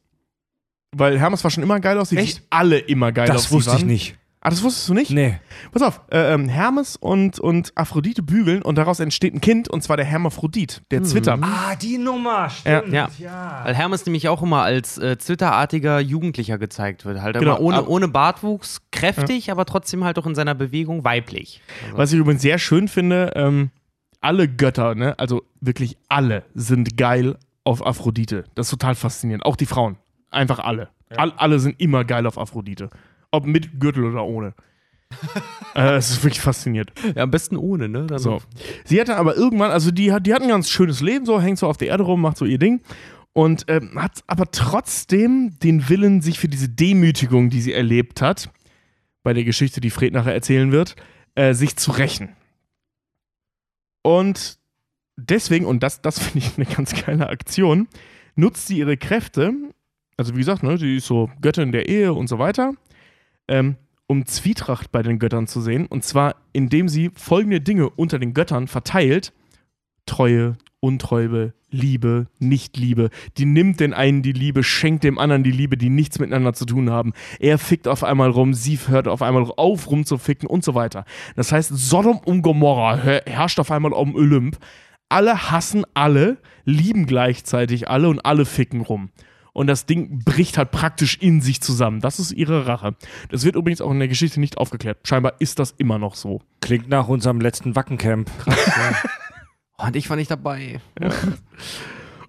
Weil 0.96 1.20
Hermes 1.20 1.44
war 1.44 1.52
schon 1.52 1.64
immer 1.64 1.80
geil 1.80 1.98
aus, 1.98 2.10
sie 2.10 2.18
Echt? 2.18 2.44
alle 2.50 2.80
immer 2.80 3.12
geil 3.12 3.30
aus. 3.30 3.44
Das 3.44 3.52
wusste 3.52 3.76
ich 3.78 3.86
nicht. 3.86 4.19
Ah, 4.42 4.50
das 4.50 4.64
wusstest 4.64 4.88
du 4.88 4.94
nicht? 4.94 5.12
Nee. 5.12 5.38
Pass 5.74 5.82
auf, 5.82 6.00
äh, 6.12 6.34
ähm, 6.34 6.48
Hermes 6.48 6.96
und, 6.96 7.40
und 7.42 7.74
Aphrodite 7.76 8.24
bügeln 8.24 8.62
und 8.62 8.78
daraus 8.78 9.02
entsteht 9.02 9.34
ein 9.34 9.42
Kind 9.42 9.68
und 9.68 9.82
zwar 9.84 9.98
der 9.98 10.06
Hermaphrodit, 10.06 10.82
der 10.92 11.04
Zwitter. 11.04 11.38
Ah, 11.42 11.76
die 11.76 11.98
Nummer. 11.98 12.50
Ja. 12.64 12.80
Stimmt. 12.80 12.94
Ja. 13.20 13.62
Weil 13.66 13.76
Hermes 13.76 14.06
nämlich 14.06 14.30
auch 14.30 14.42
immer 14.42 14.62
als 14.62 14.98
äh, 14.98 15.18
zwitterartiger 15.18 16.00
Jugendlicher 16.00 16.58
gezeigt 16.58 17.04
wird. 17.04 17.22
Halt 17.22 17.38
Genau. 17.38 17.58
immer 17.58 17.62
ohne, 17.62 17.78
Ab- 17.80 17.88
ohne 17.90 18.08
Bartwuchs, 18.08 18.80
kräftig, 18.92 19.52
aber 19.52 19.66
trotzdem 19.66 20.06
halt 20.06 20.18
auch 20.18 20.26
in 20.26 20.36
seiner 20.36 20.56
Bewegung 20.56 21.04
weiblich. 21.04 21.62
Was 21.94 22.14
ich 22.14 22.20
übrigens 22.20 22.42
sehr 22.42 22.60
schön 22.60 22.88
finde, 22.88 23.34
ähm, 23.36 23.72
alle 24.22 24.48
Götter, 24.48 24.96
ne, 24.96 25.20
also 25.20 25.44
wirklich 25.60 25.98
alle 26.08 26.44
sind 26.54 26.96
geil 26.96 27.36
auf 27.66 27.86
Aphrodite. 27.86 28.46
Das 28.56 28.68
ist 28.68 28.72
total 28.72 28.96
faszinierend. 28.96 29.46
Auch 29.46 29.58
die 29.58 29.66
Frauen. 29.66 29.98
Einfach 30.32 30.60
alle. 30.60 30.88
All, 31.18 31.34
alle 31.38 31.60
sind 31.60 31.80
immer 31.82 32.06
geil 32.06 32.26
auf 32.28 32.38
Aphrodite. 32.38 32.90
Ob 33.32 33.46
mit 33.46 33.80
Gürtel 33.80 34.06
oder 34.06 34.24
ohne. 34.26 34.54
äh, 35.76 35.96
es 35.96 36.12
ist 36.12 36.24
wirklich 36.24 36.40
faszinierend. 36.42 36.92
Ja, 37.16 37.24
am 37.24 37.32
besten 37.32 37.58
ohne, 37.58 37.90
ne? 37.90 38.06
Dann 38.08 38.20
So. 38.20 38.42
Sie 38.86 39.00
hatte 39.00 39.16
aber 39.18 39.36
irgendwann, 39.36 39.72
also 39.72 39.92
die, 39.92 40.12
hat- 40.12 40.26
die 40.28 40.34
hat 40.34 40.42
ein 40.42 40.48
ganz 40.50 40.70
schönes 40.70 41.02
Leben, 41.02 41.26
so 41.26 41.42
hängt 41.42 41.58
so 41.58 41.68
auf 41.68 41.78
der 41.78 41.88
Erde 41.90 42.04
rum, 42.04 42.22
macht 42.22 42.38
so 42.38 42.46
ihr 42.46 42.60
Ding 42.60 42.82
und 43.34 43.66
ähm, 43.68 44.00
hat 44.02 44.24
aber 44.28 44.52
trotzdem 44.52 45.58
den 45.64 45.90
Willen, 45.90 46.22
sich 46.22 46.40
für 46.40 46.48
diese 46.48 46.70
Demütigung, 46.70 47.50
die 47.50 47.62
sie 47.62 47.74
erlebt 47.74 48.22
hat, 48.22 48.52
bei 49.24 49.34
der 49.34 49.44
Geschichte, 49.44 49.82
die 49.82 49.90
Fred 49.90 50.14
nachher 50.14 50.34
erzählen 50.34 50.72
wird, 50.72 50.96
äh, 51.36 51.54
sich 51.54 51.76
zu 51.76 51.92
rächen. 51.92 52.36
Und 54.04 54.58
deswegen, 55.18 55.66
und 55.66 55.84
das, 55.84 56.02
das 56.02 56.20
finde 56.24 56.40
ich 56.48 56.58
eine 56.58 56.66
ganz 56.66 56.94
geile 57.06 57.30
Aktion, 57.30 57.88
nutzt 58.36 58.68
sie 58.68 58.78
ihre 58.78 58.98
Kräfte, 58.98 59.54
also 60.18 60.34
wie 60.36 60.40
gesagt, 60.40 60.64
ne, 60.64 60.78
sie 60.78 60.98
ist 60.98 61.08
so 61.08 61.30
Göttin 61.42 61.72
der 61.72 61.88
Ehe 61.90 62.14
und 62.14 62.28
so 62.28 62.40
weiter, 62.40 62.74
ähm, 63.50 63.76
um 64.08 64.26
Zwietracht 64.26 64.92
bei 64.92 65.04
den 65.04 65.20
Göttern 65.20 65.48
zu 65.48 65.60
sehen. 65.60 65.86
Und 65.86 66.04
zwar, 66.04 66.36
indem 66.54 66.88
sie 66.88 67.12
folgende 67.14 67.60
Dinge 67.60 67.90
unter 67.90 68.18
den 68.18 68.34
Göttern 68.34 68.68
verteilt: 68.68 69.34
Treue, 70.06 70.58
Untreue, 70.80 71.54
Liebe, 71.70 72.28
Nichtliebe. 72.40 73.10
Die 73.38 73.46
nimmt 73.46 73.80
den 73.80 73.94
einen 73.94 74.24
die 74.24 74.32
Liebe, 74.32 74.64
schenkt 74.64 75.04
dem 75.04 75.20
anderen 75.20 75.44
die 75.44 75.52
Liebe, 75.52 75.78
die 75.78 75.90
nichts 75.90 76.18
miteinander 76.18 76.54
zu 76.54 76.66
tun 76.66 76.90
haben. 76.90 77.14
Er 77.40 77.58
fickt 77.58 77.88
auf 77.88 78.04
einmal 78.04 78.30
rum, 78.30 78.54
sie 78.54 78.80
hört 78.88 79.08
auf 79.08 79.22
einmal 79.22 79.46
auf 79.58 79.92
rumzuficken 79.92 80.48
und 80.48 80.64
so 80.64 80.74
weiter. 80.74 81.06
Das 81.36 81.52
heißt, 81.52 81.72
Sodom 81.76 82.18
und 82.20 82.42
Gomorra 82.42 82.96
her- 82.98 83.24
herrscht 83.28 83.60
auf 83.60 83.72
einmal 83.72 83.94
um 83.94 84.16
Olymp. 84.16 84.58
Alle 85.10 85.52
hassen 85.52 85.86
alle, 85.94 86.38
lieben 86.66 87.06
gleichzeitig 87.06 87.90
alle 87.90 88.10
und 88.10 88.20
alle 88.26 88.46
ficken 88.46 88.82
rum. 88.82 89.10
Und 89.60 89.68
das 89.68 89.86
Ding 89.86 90.24
bricht 90.24 90.58
halt 90.58 90.72
praktisch 90.72 91.18
in 91.18 91.42
sich 91.42 91.60
zusammen. 91.60 92.00
Das 92.00 92.18
ist 92.18 92.32
ihre 92.32 92.66
Rache. 92.66 92.96
Das 93.28 93.44
wird 93.44 93.58
übrigens 93.58 93.82
auch 93.82 93.92
in 93.92 94.00
der 94.00 94.08
Geschichte 94.08 94.40
nicht 94.40 94.58
aufgeklärt. 94.58 95.00
Scheinbar 95.06 95.34
ist 95.40 95.60
das 95.60 95.72
immer 95.72 96.00
noch 96.00 96.16
so. 96.16 96.40
Klingt 96.62 96.88
nach 96.88 97.10
unserem 97.10 97.42
letzten 97.42 97.76
Wackencamp. 97.76 98.32
Oh, 99.78 99.84
und 99.86 99.98
ich 99.98 100.10
war 100.10 100.16
nicht 100.16 100.32
dabei. 100.32 100.80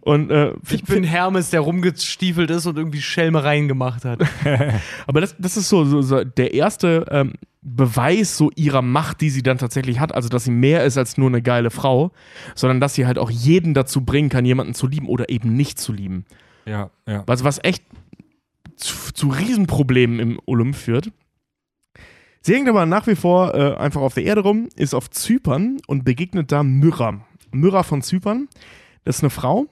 Und 0.01 0.33
äh, 0.33 0.55
Ich 0.71 0.83
bin 0.83 1.05
Hermes, 1.05 1.51
der 1.51 1.61
rumgestiefelt 1.61 2.51
ist 2.51 2.67
und 2.67 2.77
irgendwie 2.77 3.01
Schelmereien 3.01 3.69
gemacht 3.69 4.05
hat. 4.05 4.23
Aber 5.07 5.21
das, 5.21 5.37
das 5.39 5.57
ist 5.57 5.69
so, 5.69 5.85
so, 5.85 6.03
so 6.03 6.25
der 6.25 6.53
erste 6.53 7.07
ähm, 7.13 7.35
Beweis 7.63 8.37
so 8.37 8.51
ihrer 8.57 8.83
Macht, 8.83 9.21
die 9.21 9.31
sie 9.31 9.45
dann 9.45 9.59
tatsächlich 9.59 10.01
hat. 10.01 10.13
Also, 10.13 10.29
dass 10.29 10.43
sie 10.43 10.51
mehr 10.51 10.83
ist 10.83 10.99
als 10.99 11.17
nur 11.17 11.29
eine 11.29 11.43
geile 11.43 11.71
Frau, 11.71 12.11
sondern 12.57 12.81
dass 12.81 12.95
sie 12.95 13.07
halt 13.07 13.21
auch 13.21 13.31
jeden 13.31 13.73
dazu 13.73 14.05
bringen 14.05 14.31
kann, 14.31 14.45
jemanden 14.45 14.75
zu 14.75 14.89
lieben 14.89 15.07
oder 15.07 15.29
eben 15.29 15.55
nicht 15.55 15.79
zu 15.79 15.93
lieben. 15.93 16.25
Ja, 16.71 16.91
ja. 17.07 17.25
Was, 17.27 17.43
was 17.43 17.59
echt 17.65 17.83
zu, 18.77 19.13
zu 19.13 19.29
Riesenproblemen 19.29 20.21
im 20.21 20.41
Olymp 20.47 20.77
führt. 20.77 21.11
Sie 22.43 22.55
hängt 22.55 22.69
aber 22.69 22.87
nach 22.87 23.07
wie 23.07 23.17
vor 23.17 23.55
äh, 23.55 23.75
einfach 23.75 24.01
auf 24.01 24.15
der 24.15 24.25
Erde 24.25 24.43
rum, 24.43 24.69
ist 24.77 24.95
auf 24.95 25.11
Zypern 25.11 25.79
und 25.87 26.05
begegnet 26.05 26.53
da 26.53 26.63
Myrrha. 26.63 27.21
Myrrha 27.51 27.83
von 27.83 28.03
Zypern, 28.03 28.49
das 29.05 29.17
ist 29.17 29.23
eine 29.23 29.31
Frau. 29.31 29.67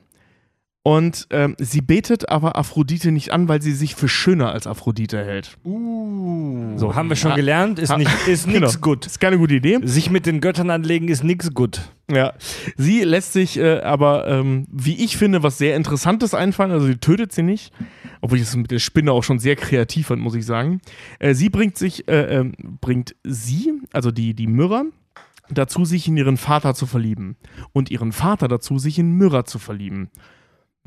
Und 0.85 1.27
ähm, 1.31 1.55
sie 1.59 1.83
betet 1.83 2.31
aber 2.31 2.57
Aphrodite 2.57 3.11
nicht 3.13 3.31
an, 3.33 3.47
weil 3.49 3.61
sie 3.61 3.73
sich 3.73 3.95
für 3.95 4.09
schöner 4.09 4.53
als 4.53 4.67
Aphrodite 4.67 5.23
hält. 5.23 5.59
So, 5.65 6.95
haben 6.95 7.09
wir 7.11 7.17
schon 7.17 7.33
Ah. 7.33 7.37
gelernt, 7.37 7.79
ist, 7.79 7.95
nicht, 7.97 8.11
ist 8.27 8.47
Genau. 8.51 8.61
nix 8.61 8.81
gut. 8.81 9.05
Ist 9.05 9.21
keine 9.21 9.37
gute 9.37 9.55
Idee. 9.57 9.81
Sich 9.83 10.11
mit 10.11 10.25
den 10.25 10.41
Göttern 10.41 10.71
anlegen 10.71 11.09
ist 11.09 11.25
nix 11.25 11.53
gut. 11.53 11.81
Ja. 12.11 12.33
Sie 12.77 13.03
lässt 13.03 13.35
sich 13.35 13.59
äh, 13.59 13.81
aber, 13.81 14.29
ähm, 14.29 14.67
wie 14.73 15.05
ich 15.05 15.19
finde, 15.19 15.43
was 15.43 15.59
sehr 15.59 15.77
Interessantes 15.77 16.33
einfallen. 16.33 16.71
Also, 16.71 16.87
sie 16.87 16.97
tötet 16.97 17.33
sie 17.33 17.43
nicht. 17.43 17.73
Obwohl 18.23 18.39
ich 18.39 18.45
das 18.45 18.57
mit 18.57 18.71
der 18.71 18.79
Spinne 18.79 19.13
auch 19.13 19.25
schon 19.25 19.39
sehr 19.41 19.57
kreativ 19.57 20.07
fand, 20.07 20.23
muss 20.23 20.35
ich 20.37 20.47
sagen. 20.47 20.81
Äh, 21.19 21.35
sie 21.35 21.51
bringt 21.51 21.77
sich, 21.77 22.09
äh, 22.09 22.39
ähm, 22.39 22.53
bringt 22.81 23.15
sie, 23.25 23.73
also 23.93 24.11
die, 24.11 24.33
die 24.33 24.47
Myrrha, 24.47 24.85
dazu, 25.51 25.85
sich 25.85 26.09
in 26.09 26.17
ihren 26.17 26.37
Vater 26.39 26.75
zu 26.75 26.87
verlieben. 26.87 27.37
Und 27.73 27.91
ihren 27.91 28.13
Vater 28.13 28.49
dazu, 28.49 28.79
sich 28.79 28.99
in 28.99 29.13
Myrrha 29.13 29.45
zu 29.45 29.59
verlieben. 29.59 30.09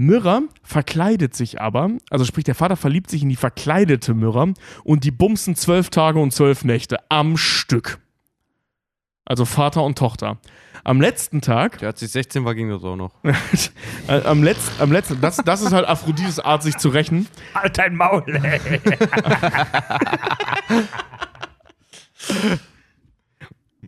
Myrrha 0.01 0.41
verkleidet 0.63 1.35
sich 1.35 1.61
aber, 1.61 1.91
also 2.09 2.25
sprich, 2.25 2.43
der 2.43 2.55
Vater 2.55 2.75
verliebt 2.75 3.09
sich 3.09 3.21
in 3.21 3.29
die 3.29 3.35
verkleidete 3.35 4.13
Myrrha 4.13 4.53
und 4.83 5.03
die 5.03 5.11
bumsen 5.11 5.55
zwölf 5.55 5.89
Tage 5.89 6.19
und 6.19 6.33
zwölf 6.33 6.63
Nächte 6.65 6.97
am 7.09 7.37
Stück. 7.37 7.99
Also 9.25 9.45
Vater 9.45 9.83
und 9.83 9.97
Tochter. 9.97 10.39
Am 10.83 10.99
letzten 10.99 11.41
Tag 11.41 11.77
Der 11.77 11.89
hat 11.89 11.99
sich 11.99 12.09
16 12.09 12.43
war, 12.43 12.55
ging 12.55 12.69
das 12.69 12.83
auch 12.83 12.95
noch. 12.95 13.13
am, 14.07 14.43
Letz-, 14.43 14.79
am 14.79 14.91
letzten, 14.91 15.21
das, 15.21 15.37
das 15.37 15.61
ist 15.61 15.71
halt 15.71 15.87
Aphrodites 15.87 16.39
Art, 16.39 16.63
sich 16.63 16.75
zu 16.77 16.89
rächen. 16.89 17.27
Halt 17.53 17.77
dein 17.77 17.95
Maul, 17.95 18.23
ey. 18.27 18.59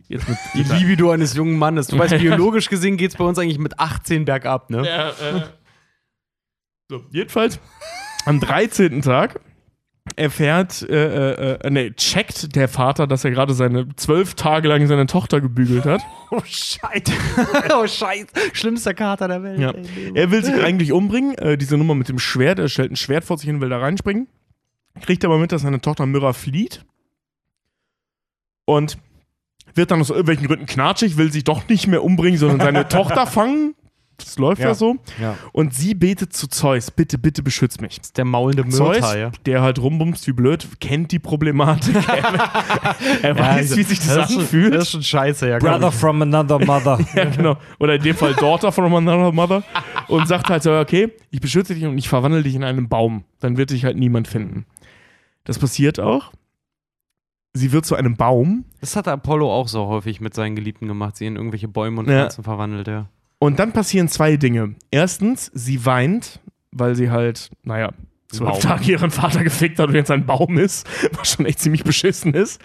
Jetzt 0.06 0.28
mit, 0.28 0.38
Die 0.54 0.62
Libido 0.62 1.10
eines 1.10 1.34
jungen 1.34 1.58
Mannes. 1.58 1.88
Du 1.88 1.98
weißt, 1.98 2.18
biologisch 2.18 2.68
gesehen 2.68 2.96
geht 2.96 3.10
es 3.10 3.16
bei 3.16 3.24
uns 3.24 3.38
eigentlich 3.38 3.58
mit 3.58 3.80
18 3.80 4.24
bergab, 4.24 4.70
ne? 4.70 4.86
Ja, 4.86 5.08
äh, 5.10 5.42
so, 6.98 7.04
jedenfalls, 7.10 7.58
am 8.24 8.40
13. 8.40 9.02
Tag 9.02 9.40
erfährt, 10.16 10.82
äh, 10.82 11.54
äh, 11.54 11.58
äh, 11.60 11.70
nee, 11.70 11.90
checkt 11.92 12.54
der 12.54 12.68
Vater, 12.68 13.06
dass 13.06 13.24
er 13.24 13.30
gerade 13.30 13.54
seine 13.54 13.88
zwölf 13.96 14.34
Tage 14.34 14.68
lang 14.68 14.86
seine 14.86 15.06
Tochter 15.06 15.40
gebügelt 15.40 15.84
hat. 15.84 16.00
Oh, 16.30 16.42
Scheiße. 16.44 17.12
oh, 17.76 17.86
Scheiße. 17.86 18.26
Schlimmster 18.54 18.92
Kater 18.92 19.28
der 19.28 19.44
Welt. 19.44 19.60
Ja. 19.60 19.70
ey. 19.70 20.10
Er 20.14 20.32
will 20.32 20.44
sich 20.44 20.60
eigentlich 20.60 20.90
umbringen, 20.90 21.38
äh, 21.38 21.56
diese 21.56 21.76
Nummer 21.76 21.94
mit 21.94 22.08
dem 22.08 22.18
Schwert, 22.18 22.58
er 22.58 22.68
stellt 22.68 22.90
ein 22.90 22.96
Schwert 22.96 23.24
vor 23.24 23.38
sich 23.38 23.46
hin, 23.46 23.60
will 23.60 23.68
da 23.68 23.78
reinspringen. 23.78 24.26
Kriegt 25.00 25.24
aber 25.24 25.38
mit, 25.38 25.52
dass 25.52 25.62
seine 25.62 25.80
Tochter 25.80 26.06
Myrrha 26.06 26.32
flieht. 26.32 26.84
Und 28.64 28.98
wird 29.74 29.92
dann 29.92 30.00
aus 30.00 30.10
irgendwelchen 30.10 30.48
Gründen 30.48 30.66
knatschig, 30.66 31.16
will 31.16 31.30
sich 31.30 31.44
doch 31.44 31.68
nicht 31.68 31.86
mehr 31.86 32.02
umbringen, 32.02 32.38
sondern 32.38 32.60
seine 32.60 32.88
Tochter 32.88 33.28
fangen. 33.28 33.76
Das 34.16 34.38
läuft 34.38 34.60
ja, 34.60 34.68
Ja. 34.68 34.74
so. 34.74 34.96
Ja. 35.20 35.36
Und 35.52 35.74
sie 35.74 35.94
betet 35.94 36.32
zu 36.32 36.46
Zeus, 36.46 36.90
bitte, 36.90 37.18
bitte 37.18 37.42
beschütz 37.42 37.80
mich. 37.80 37.98
Das 37.98 38.06
ist 38.08 38.16
der 38.16 38.24
maulende 38.24 38.68
Zeus, 38.68 39.00
Mörder, 39.00 39.18
ja. 39.18 39.30
der 39.44 39.62
halt 39.62 39.78
rumbumst 39.80 40.26
wie 40.26 40.32
blöd, 40.32 40.66
kennt 40.80 41.10
die 41.12 41.18
Problematik. 41.18 41.96
er 42.08 43.22
er 43.22 43.38
weiß, 43.38 43.76
wie 43.76 43.82
sich 43.82 43.98
das, 43.98 44.14
das, 44.14 44.26
ist 44.28 44.32
schon, 44.34 44.42
anfühlt. 44.42 44.74
das 44.74 44.82
ist 44.84 44.90
schon 44.90 45.02
scheiße, 45.02 45.48
ja. 45.48 45.58
Brother 45.58 45.90
from 45.90 46.22
another 46.22 46.58
mother. 46.64 46.98
Ja, 47.14 47.24
genau. 47.24 47.56
Oder 47.78 47.96
in 47.96 48.02
dem 48.02 48.16
Fall 48.16 48.34
Daughter 48.34 48.72
from 48.72 48.94
another 48.94 49.32
mother. 49.32 49.62
Und 50.08 50.26
sagt 50.28 50.48
halt 50.48 50.62
so, 50.62 50.72
okay, 50.76 51.12
ich 51.30 51.40
beschütze 51.40 51.74
dich 51.74 51.84
und 51.84 51.98
ich 51.98 52.08
verwandle 52.08 52.42
dich 52.42 52.54
in 52.54 52.64
einen 52.64 52.88
Baum. 52.88 53.24
Dann 53.40 53.56
wird 53.56 53.70
dich 53.70 53.84
halt 53.84 53.96
niemand 53.96 54.28
finden. 54.28 54.66
Das 55.44 55.58
passiert 55.58 56.00
auch. 56.00 56.32
Sie 57.52 57.70
wird 57.72 57.86
zu 57.86 57.94
einem 57.94 58.16
Baum. 58.16 58.64
Das 58.80 58.96
hat 58.96 59.06
Apollo 59.06 59.52
auch 59.52 59.68
so 59.68 59.86
häufig 59.86 60.20
mit 60.20 60.34
seinen 60.34 60.56
Geliebten 60.56 60.88
gemacht. 60.88 61.16
Sie 61.16 61.26
in 61.26 61.36
irgendwelche 61.36 61.68
Bäume 61.68 62.00
und 62.00 62.08
Ja. 62.08 62.20
Pflanzen 62.22 62.42
verwandelt, 62.44 62.88
ja. 62.88 63.06
Und 63.44 63.58
dann 63.58 63.72
passieren 63.72 64.08
zwei 64.08 64.38
Dinge. 64.38 64.74
Erstens, 64.90 65.50
sie 65.52 65.84
weint, 65.84 66.40
weil 66.72 66.94
sie 66.94 67.10
halt, 67.10 67.50
naja, 67.62 67.92
zwölf. 68.32 68.58
Tage 68.60 68.92
ihren 68.92 69.10
Vater 69.10 69.44
gefickt 69.44 69.78
hat 69.78 69.88
und 69.88 69.94
jetzt 69.94 70.10
ein 70.10 70.24
Baum 70.24 70.56
ist, 70.56 70.86
was 71.12 71.32
schon 71.32 71.44
echt 71.44 71.58
ziemlich 71.58 71.84
beschissen 71.84 72.32
ist. 72.32 72.58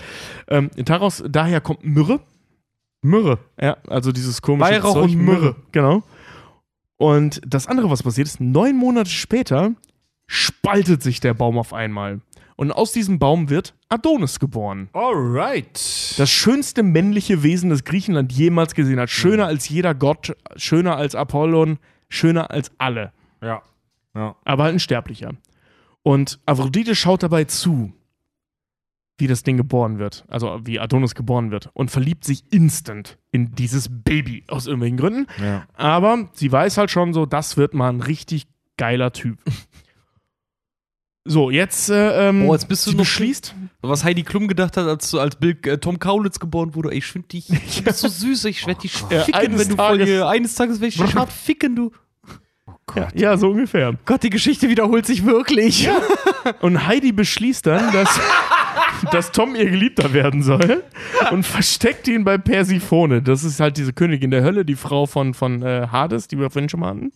Ähm, 0.48 0.70
daraus, 0.78 1.22
daher 1.28 1.60
kommt 1.60 1.84
Myrrhe. 1.84 2.22
Myrrhe. 3.02 3.40
Ja, 3.60 3.76
also 3.90 4.14
dieses 4.14 4.42
komische 4.42 4.72
Weihrauch 4.72 4.94
Zeug, 4.94 5.12
und 5.12 5.16
Myrrhe. 5.16 5.58
Genau. 5.74 6.02
Und 6.96 7.42
das 7.46 7.68
andere, 7.68 7.90
was 7.90 8.02
passiert 8.02 8.30
ist, 8.30 8.40
neun 8.40 8.78
Monate 8.78 9.10
später 9.10 9.74
spaltet 10.28 11.04
sich 11.04 11.20
der 11.20 11.34
Baum 11.34 11.58
auf 11.58 11.74
einmal. 11.74 12.22
Und 12.60 12.74
aus 12.74 12.92
diesem 12.92 13.20
Baum 13.20 13.50
wird 13.50 13.74
Adonis 13.88 14.38
geboren. 14.38 14.90
Alright. 14.92 16.14
Das 16.18 16.30
schönste 16.30 16.84
männliche 16.84 17.42
Wesen, 17.42 17.70
das 17.70 17.86
Griechenland 17.86 18.34
jemals 18.34 18.76
gesehen 18.76 19.00
hat. 19.00 19.10
Schöner 19.10 19.46
als 19.46 19.70
jeder 19.70 19.96
Gott, 19.96 20.36
schöner 20.58 20.98
als 20.98 21.16
Apollon, 21.16 21.80
schöner 22.10 22.52
als 22.52 22.70
alle. 22.78 23.14
Ja. 23.42 23.62
Ja. 24.14 24.36
Aber 24.44 24.64
halt 24.64 24.76
ein 24.76 24.82
Sterblicher. 24.82 25.36
Und 26.04 26.42
Aphrodite 26.46 26.96
schaut 26.96 27.24
dabei 27.24 27.46
zu, 27.46 27.94
wie 29.18 29.28
das 29.28 29.44
Ding 29.44 29.56
geboren 29.56 29.98
wird. 29.98 30.26
Also 30.28 30.60
wie 30.66 30.82
Adonis 30.82 31.16
geboren 31.16 31.52
wird. 31.52 31.70
Und 31.72 31.92
verliebt 31.92 32.26
sich 32.26 32.44
instant 32.52 33.18
in 33.32 33.56
dieses 33.56 33.88
Baby. 33.90 34.44
Aus 34.50 34.68
irgendwelchen 34.68 34.98
Gründen. 34.98 35.28
ja. 35.42 35.66
Aber 35.76 36.28
sie 36.34 36.52
weiß 36.52 36.78
halt 36.78 36.92
schon 36.92 37.14
so, 37.14 37.26
das 37.26 37.56
wird 37.56 37.74
mal 37.74 37.88
ein 37.88 38.02
richtig 38.02 38.48
geiler 38.76 39.14
Typ. 39.14 39.40
So, 41.32 41.52
jetzt, 41.52 41.92
äh, 41.92 42.30
ähm, 42.30 42.50
Oh, 42.50 42.54
jetzt 42.54 42.68
bist 42.68 42.88
du 42.88 42.92
noch- 42.92 42.98
beschließt. 43.00 43.54
Was 43.82 44.04
Heidi 44.04 44.24
Klum 44.24 44.48
gedacht 44.48 44.76
hat, 44.78 44.88
als, 44.88 45.14
als 45.14 45.36
Bill, 45.36 45.56
äh, 45.66 45.78
Tom 45.78 46.00
Kaulitz 46.00 46.40
geboren 46.40 46.74
wurde. 46.74 46.90
Ey, 46.90 46.98
ich 46.98 47.06
find 47.06 47.32
dich, 47.32 47.46
du 47.78 47.84
bist 47.84 48.00
so 48.00 48.08
süß. 48.08 48.46
Ich 48.46 48.66
werde 48.66 48.82
dich 48.82 48.94
Ja, 49.12 49.22
ficken, 49.22 49.40
eines 49.40 49.62
wenn 49.62 49.70
du 49.70 49.76
Tages- 49.76 50.06
dir, 50.08 50.28
eines 50.28 50.56
Tages 50.56 50.80
werde 50.82 50.88
ich 50.88 50.98
dich 51.00 51.16
hart 51.16 51.32
ficken, 51.32 51.76
du. 51.76 51.92
Ja, 52.96 53.08
ja, 53.14 53.38
so 53.38 53.50
ungefähr. 53.52 53.94
Gott, 54.06 54.24
die 54.24 54.32
Geschichte 54.32 54.68
wiederholt 54.70 55.06
sich 55.06 55.24
wirklich. 55.24 55.88
Und 56.62 56.88
Heidi 56.88 57.12
beschließt 57.12 57.68
dann, 57.68 57.94
dass, 57.94 58.20
dass 59.12 59.32
Tom 59.32 59.54
ihr 59.56 59.70
Geliebter 59.70 60.12
werden 60.14 60.42
soll 60.42 60.84
und 61.30 61.46
versteckt 61.46 62.08
ihn 62.08 62.24
bei 62.24 62.40
Persephone. 62.40 63.24
Das 63.24 63.44
ist 63.44 63.60
halt 63.60 63.78
diese 63.78 63.94
Königin 63.94 64.32
der 64.32 64.42
Hölle, 64.42 64.66
die 64.66 64.76
Frau 64.76 65.06
von, 65.06 65.36
von 65.36 65.62
äh, 65.62 65.88
Hades, 65.92 66.28
die 66.28 66.40
wir 66.40 66.50
vorhin 66.50 66.70
schon 66.70 66.80
mal 66.80 66.90
hatten. 66.90 67.12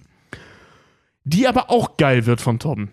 Die 1.23 1.47
aber 1.47 1.71
auch 1.71 1.97
geil 1.97 2.27
wird 2.27 2.39
von 2.39 2.59
Tom. 2.59 2.89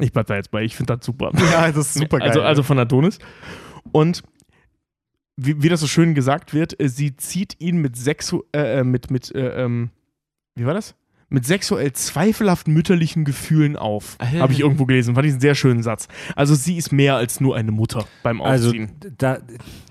Ich 0.00 0.12
bleib 0.12 0.26
da 0.26 0.36
jetzt 0.36 0.50
bei, 0.50 0.62
ich 0.62 0.76
finde 0.76 0.96
das 0.96 1.04
super. 1.04 1.30
Ja, 1.52 1.70
das 1.72 1.88
ist 1.88 1.94
super 1.94 2.18
geil. 2.18 2.28
Also, 2.28 2.42
also 2.42 2.62
von 2.62 2.78
Adonis. 2.78 3.18
Und 3.92 4.22
wie, 5.36 5.62
wie 5.62 5.68
das 5.68 5.80
so 5.80 5.86
schön 5.86 6.14
gesagt 6.14 6.54
wird, 6.54 6.78
äh, 6.80 6.88
sie 6.88 7.16
zieht 7.16 7.56
ihn 7.60 7.78
mit 7.78 7.96
sexu 7.96 8.42
äh, 8.54 8.80
äh, 8.80 8.84
mit, 8.84 9.10
mit, 9.10 9.34
äh, 9.34 9.64
ähm, 9.64 9.90
wie 10.54 10.66
war 10.66 10.74
das? 10.74 10.94
Mit 11.28 11.46
sexuell 11.46 11.92
zweifelhaft 11.94 12.68
mütterlichen 12.68 13.24
Gefühlen 13.24 13.76
auf. 13.76 14.16
Ah. 14.18 14.30
Habe 14.40 14.52
ich 14.52 14.60
irgendwo 14.60 14.84
gelesen. 14.84 15.14
Fand 15.14 15.26
ich 15.26 15.32
einen 15.32 15.40
sehr 15.40 15.54
schönen 15.54 15.82
Satz. 15.82 16.06
Also 16.36 16.54
sie 16.54 16.76
ist 16.76 16.92
mehr 16.92 17.16
als 17.16 17.40
nur 17.40 17.56
eine 17.56 17.72
Mutter 17.72 18.06
beim 18.22 18.42
Also 18.42 18.68
Aufziehen. 18.68 18.92
da, 19.16 19.38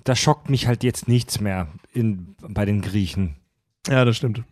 da 0.03 0.15
schockt 0.15 0.51
mich 0.51 0.67
halt 0.67 0.83
jetzt 0.83 1.07
nichts 1.07 1.41
mehr 1.41 1.67
in, 1.93 2.35
bei 2.47 2.65
den 2.65 2.81
Griechen. 2.81 3.37
Ja, 3.87 4.05
das 4.05 4.17
stimmt. 4.17 4.43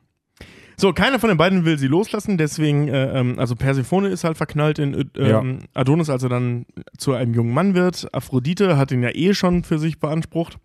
So, 0.79 0.93
keiner 0.93 1.19
von 1.19 1.27
den 1.27 1.37
beiden 1.37 1.65
will 1.65 1.77
sie 1.77 1.87
loslassen, 1.87 2.37
deswegen, 2.37 2.87
äh, 2.87 3.19
ähm, 3.19 3.37
also 3.37 3.53
Persephone 3.53 4.05
ist 4.05 4.23
halt 4.23 4.37
verknallt 4.37 4.79
in 4.79 4.93
äh, 5.17 5.29
Ja. 5.29 5.41
ähm, 5.41 5.59
Adonis, 5.73 6.09
als 6.09 6.23
er 6.23 6.29
dann 6.29 6.65
zu 6.97 7.13
einem 7.13 7.33
jungen 7.33 7.53
Mann 7.53 7.73
wird. 7.75 8.07
Aphrodite 8.13 8.77
hat 8.77 8.89
ihn 8.93 9.03
ja 9.03 9.09
eh 9.13 9.33
schon 9.33 9.65
für 9.65 9.77
sich 9.77 9.99
beansprucht. 9.99 10.57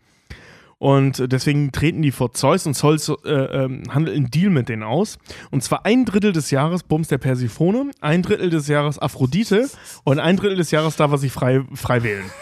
Und 0.79 1.19
äh, 1.19 1.27
deswegen 1.27 1.73
treten 1.73 2.01
die 2.03 2.13
vor 2.13 2.33
Zeus 2.33 2.65
und 2.65 2.75
Zeus 2.75 3.09
äh, 3.25 3.29
ähm, 3.29 3.83
handelt 3.91 4.17
einen 4.17 4.31
Deal 4.31 4.51
mit 4.51 4.69
denen 4.69 4.85
aus. 4.85 5.19
Und 5.51 5.65
zwar 5.65 5.85
ein 5.85 6.05
Drittel 6.05 6.33
des 6.33 6.53
Jahres 6.53 6.85
bums 6.85 7.09
der 7.09 7.19
Persephone, 7.19 7.91
ein 8.01 8.23
Drittel 8.23 8.51
des 8.51 8.69
Jahres 8.69 9.01
Aphrodite 9.01 9.69
und 10.05 10.21
ein 10.21 10.37
Drittel 10.37 10.59
des 10.59 10.71
Jahres 10.71 10.95
darf 10.95 11.11
er 11.11 11.19
sich 11.19 11.33
frei, 11.33 11.63
frei 11.75 12.05
wählen. 12.05 12.25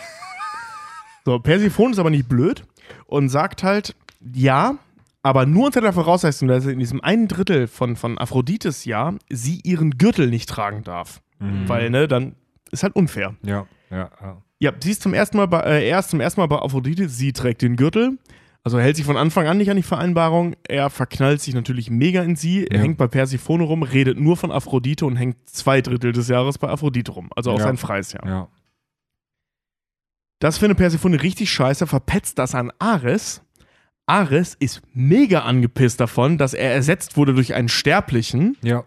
So, 1.25 1.39
Persephone 1.39 1.93
ist 1.93 2.01
aber 2.01 2.11
nicht 2.11 2.29
blöd 2.29 2.65
und 3.07 3.29
sagt 3.29 3.63
halt, 3.63 3.95
ja, 4.35 4.75
aber 5.23 5.47
nur 5.47 5.67
unter 5.67 5.81
der 5.81 5.93
Voraussetzung, 5.93 6.49
dass 6.49 6.67
in 6.67 6.79
diesem 6.79 7.01
einen 7.01 7.29
Drittel 7.29 7.67
von, 7.69 7.97
von 7.97 8.19
Aphrodites 8.19 8.85
Jahr 8.85 9.15
sie 9.31 9.61
ihren 9.65 9.99
Gürtel 9.99 10.29
nicht 10.29 10.49
tragen 10.49 10.83
darf. 10.85 11.23
Weil, 11.67 11.91
ne, 11.91 12.07
dann 12.09 12.35
ist 12.71 12.83
halt 12.83 12.95
unfair. 12.97 13.35
Ja, 13.45 13.67
ja, 13.91 14.11
ja. 14.21 14.43
Ja, 14.61 14.73
sie 14.81 14.93
ist 14.93 15.03
zum 15.03 15.13
ersten 15.13 15.37
Mal 15.37 15.47
bei, 15.47 15.61
äh, 15.61 15.89
er 15.89 15.99
ist 15.99 16.11
zum 16.11 16.21
ersten 16.21 16.41
Mal 16.41 16.47
bei 16.47 16.57
Aphrodite, 16.61 17.09
sie 17.09 17.33
trägt 17.33 17.63
den 17.63 17.75
Gürtel. 17.77 18.19
Also 18.65 18.79
er 18.79 18.85
hält 18.85 18.95
sich 18.95 19.05
von 19.05 19.17
Anfang 19.17 19.49
an 19.49 19.57
nicht 19.57 19.71
an 19.71 19.77
die 19.77 19.83
Vereinbarung. 19.83 20.55
Er 20.69 20.89
verknallt 20.89 21.41
sich 21.41 21.53
natürlich 21.53 21.91
mega 21.91 22.23
in 22.23 22.37
sie. 22.37 22.65
Er 22.69 22.77
Ja. 22.77 22.83
hängt 22.85 22.97
bei 22.97 23.09
Persephone 23.09 23.63
rum, 23.63 23.83
redet 23.83 24.21
nur 24.21 24.37
von 24.37 24.53
Aphrodite 24.53 25.05
und 25.05 25.17
hängt 25.17 25.51
zwei 25.51 25.81
Drittel 25.81 26.13
des 26.13 26.29
Jahres 26.29 26.59
bei 26.59 26.69
Aphrodite 26.69 27.11
rum. 27.11 27.29
Also 27.35 27.51
auch 27.51 27.59
Ja. 27.59 27.65
sein 27.65 27.77
freies 27.77 28.13
Jahr. 28.13 28.25
ja. 28.25 28.49
Das 30.39 30.59
findet 30.59 30.79
Persephone 30.79 31.15
richtig 31.15 31.51
scheiße, 31.53 31.87
verpetzt 31.87 32.39
das 32.39 32.55
an 32.55 32.73
Ares. 32.79 33.43
Ares 34.13 34.55
ist 34.59 34.83
mega 34.93 35.41
angepisst 35.41 35.99
davon, 36.01 36.37
dass 36.37 36.53
er 36.55 36.73
ersetzt 36.75 37.17
wurde 37.17 37.33
durch 37.35 37.55
einen 37.55 37.69
Sterblichen 37.69 38.57
Ja. 38.63 38.85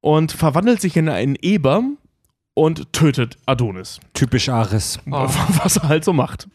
und 0.00 0.30
verwandelt 0.32 0.80
sich 0.80 0.96
in 0.96 1.08
einen 1.08 1.36
Eber 1.42 1.82
und 2.54 2.92
tötet 2.92 3.36
Adonis. 3.46 3.98
Typisch 4.14 4.48
Ares. 4.48 4.98
Oh. 5.06 5.12
Was 5.62 5.76
er 5.76 5.88
halt 5.88 6.04
so 6.04 6.12
macht. 6.12 6.48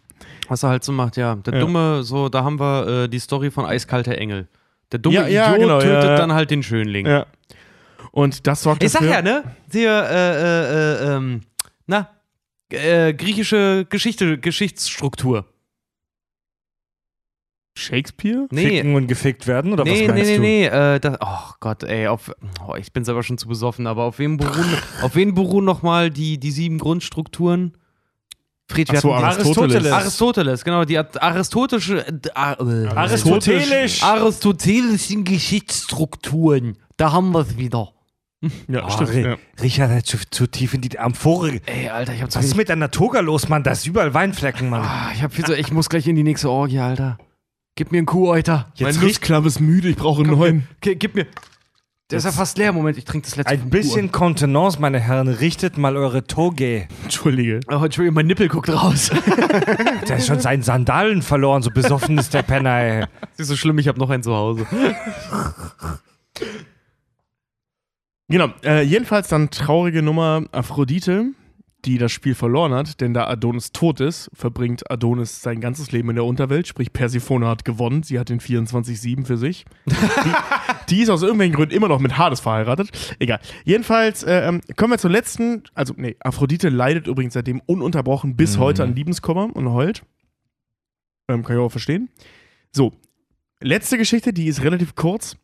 Was 0.47 0.63
er 0.63 0.69
halt 0.69 0.83
so 0.83 0.91
macht, 0.91 1.17
ja. 1.17 1.35
Der 1.35 1.53
Ja. 1.55 1.59
dumme, 1.59 2.03
so, 2.03 2.29
da 2.29 2.43
haben 2.43 2.59
wir 2.59 2.87
äh, 3.03 3.09
die 3.09 3.19
Story 3.19 3.51
von 3.51 3.65
Eiskalter 3.65 4.17
Engel. 4.17 4.47
Der 4.91 4.99
dumme 4.99 5.15
Ja, 5.15 5.27
ja, 5.27 5.47
Idiot 5.49 5.59
genau, 5.61 5.79
tötet 5.79 6.03
ja. 6.03 6.15
dann 6.15 6.33
halt 6.33 6.51
den 6.51 6.63
Schönling. 6.63 7.05
Ja. 7.05 7.25
Und 8.11 8.47
das 8.47 8.61
sorgt 8.63 8.83
Ich 8.83 8.91
sag 8.91 9.01
dafür. 9.01 9.15
ja, 9.15 9.21
ne? 9.21 9.43
Der, 9.73 10.09
äh, 10.09 11.03
äh, 11.03 11.11
äh, 11.11 11.15
ähm, 11.15 11.41
na, 11.87 12.09
äh, 12.69 13.13
griechische 13.13 13.85
Geschichte, 13.89 14.37
Geschichtsstruktur. 14.37 15.45
Shakespeare? 17.75 18.47
Nee, 18.51 18.67
Ficken 18.67 18.95
und 18.95 19.07
gefickt 19.07 19.47
werden 19.47 19.73
oder 19.73 19.83
nee, 19.83 19.91
was 19.91 19.99
nee, 19.99 20.07
meinst 20.07 20.25
nee, 20.29 20.35
du? 20.35 20.41
nee, 20.41 20.65
äh, 20.65 20.99
das, 20.99 21.17
oh 21.21 21.53
Gott, 21.59 21.83
ey, 21.83 22.07
auf, 22.07 22.31
oh, 22.67 22.75
ich 22.75 22.93
bin 22.93 23.03
selber 23.03 23.23
schon 23.23 23.37
zu 23.37 23.47
besoffen, 23.47 23.87
aber 23.87 24.03
auf 24.03 24.19
wem 24.19 24.37
beruhen, 24.37 24.77
auf 25.01 25.15
wen 25.15 25.33
beruhen 25.33 25.65
nochmal 25.65 26.11
die, 26.11 26.39
die 26.39 26.51
sieben 26.51 26.77
Grundstrukturen? 26.77 27.75
Fried, 28.69 28.89
wir 28.91 28.99
Ach 28.99 29.01
so, 29.01 29.13
Aristoteles. 29.13 29.91
Aristoteles, 29.91 30.63
genau, 30.63 30.85
die 30.85 30.97
aristotische, 30.97 32.07
äh, 32.07 32.11
äh, 32.33 32.87
Aristotelisch. 32.87 34.03
aristotelischen 34.03 35.23
Geschichtsstrukturen. 35.23 36.77
Da 36.97 37.11
haben 37.11 37.31
wir 37.31 37.41
es 37.41 37.57
wieder. 37.57 37.91
Ja, 38.67 38.85
Oh, 38.85 38.89
stimmt. 38.89 39.13
Ja. 39.15 39.37
Richard 39.61 39.91
hat 39.91 40.05
zu, 40.05 40.17
zu 40.29 40.47
tief 40.47 40.73
in 40.73 40.81
die 40.81 40.97
Amphore. 40.99 41.61
Ey, 41.65 41.89
Alter, 41.89 42.13
ich 42.13 42.21
hab 42.21 42.31
zu 42.31 42.39
Was 42.39 42.45
ist 42.45 42.55
mit 42.55 42.69
deiner 42.69 42.91
Toga 42.91 43.21
los, 43.21 43.47
Mann? 43.47 43.63
Da 43.63 43.71
ist 43.71 43.87
überall 43.87 44.13
Weinflecken, 44.13 44.69
Mann. 44.69 44.81
Ah, 44.81 45.11
ich 45.13 45.23
hab 45.23 45.33
viel 45.33 45.45
zu, 45.45 45.55
ich 45.55 45.71
muss 45.71 45.89
gleich 45.89 46.07
in 46.07 46.15
die 46.15 46.23
nächste 46.23 46.49
Orgie, 46.49 46.79
Alter. 46.79 47.17
Gib 47.75 47.91
mir 47.91 47.97
einen 47.97 48.05
Kuhäuter. 48.05 48.67
Mein 48.79 48.87
Jetzt 48.89 49.01
Lustklamm 49.01 49.45
ist 49.47 49.59
müde, 49.59 49.89
ich 49.89 49.95
brauche 49.95 50.21
einen 50.21 50.31
neuen. 50.31 50.67
Gib, 50.81 50.99
gib 50.99 51.15
mir. 51.15 51.25
Der 52.11 52.19
ist 52.19 52.25
ja 52.25 52.31
fast 52.31 52.59
leer. 52.59 52.71
Moment, 52.71 52.97
ich 52.99 53.05
trinke 53.05 53.25
das 53.25 53.35
letzte 53.35 53.51
Ein 53.51 53.71
bisschen 53.71 54.11
Kontenance, 54.11 54.79
meine 54.79 54.99
Herren. 54.99 55.27
Richtet 55.27 55.79
mal 55.79 55.97
eure 55.97 56.25
Toge. 56.25 56.87
Entschuldige. 57.01 57.61
Oh, 57.71 57.83
Entschuldigung, 57.83 58.13
mein 58.13 58.27
Nippel 58.27 58.49
guckt 58.49 58.69
raus. 58.69 59.09
Der 60.07 60.17
ist 60.17 60.27
schon 60.27 60.39
seinen 60.39 60.61
Sandalen 60.61 61.23
verloren, 61.23 61.63
so 61.63 61.71
besoffen 61.71 62.19
ist 62.19 62.33
der 62.35 62.43
Penner, 62.43 62.77
ey. 62.77 62.99
das 63.21 63.39
ist 63.39 63.47
so 63.47 63.55
schlimm, 63.55 63.79
ich 63.79 63.87
habe 63.87 63.97
noch 63.97 64.09
einen 64.09 64.23
zu 64.23 64.33
Hause. 64.33 64.67
Genau, 68.29 68.47
äh, 68.63 68.81
jedenfalls 68.81 69.27
dann 69.27 69.49
traurige 69.51 70.01
Nummer 70.01 70.43
Aphrodite, 70.53 71.33
die 71.85 71.97
das 71.97 72.11
Spiel 72.11 72.35
verloren 72.35 72.73
hat, 72.73 73.01
denn 73.01 73.13
da 73.13 73.27
Adonis 73.27 73.71
tot 73.71 73.99
ist, 73.99 74.31
verbringt 74.33 74.89
Adonis 74.89 75.41
sein 75.41 75.59
ganzes 75.59 75.91
Leben 75.91 76.09
in 76.09 76.15
der 76.15 76.25
Unterwelt, 76.25 76.67
sprich 76.67 76.93
Persephone 76.93 77.45
hat 77.45 77.65
gewonnen, 77.65 78.03
sie 78.03 78.19
hat 78.19 78.29
den 78.29 78.39
24-7 78.39 79.25
für 79.25 79.37
sich. 79.37 79.65
die, 79.85 79.95
die 80.89 81.01
ist 81.01 81.09
aus 81.09 81.21
irgendwelchen 81.21 81.55
Gründen 81.55 81.75
immer 81.75 81.87
noch 81.87 81.99
mit 81.99 82.17
Hades 82.17 82.39
verheiratet. 82.39 82.89
Egal. 83.19 83.39
Jedenfalls 83.65 84.23
äh, 84.23 84.47
ähm, 84.47 84.61
kommen 84.75 84.93
wir 84.93 84.97
zur 84.97 85.11
letzten, 85.11 85.63
also 85.73 85.93
nee, 85.97 86.15
Aphrodite 86.19 86.69
leidet 86.69 87.07
übrigens 87.07 87.33
seitdem 87.33 87.61
ununterbrochen 87.65 88.35
bis 88.35 88.57
heute 88.57 88.83
an 88.83 88.95
Liebeskummer 88.95 89.49
und 89.53 89.69
heult. 89.69 90.03
Ähm, 91.27 91.43
kann 91.43 91.55
ich 91.55 91.61
auch 91.61 91.69
verstehen. 91.69 92.09
So, 92.71 92.93
letzte 93.59 93.97
Geschichte, 93.97 94.33
die 94.33 94.47
ist 94.47 94.63
relativ 94.63 94.95
kurz 94.95 95.37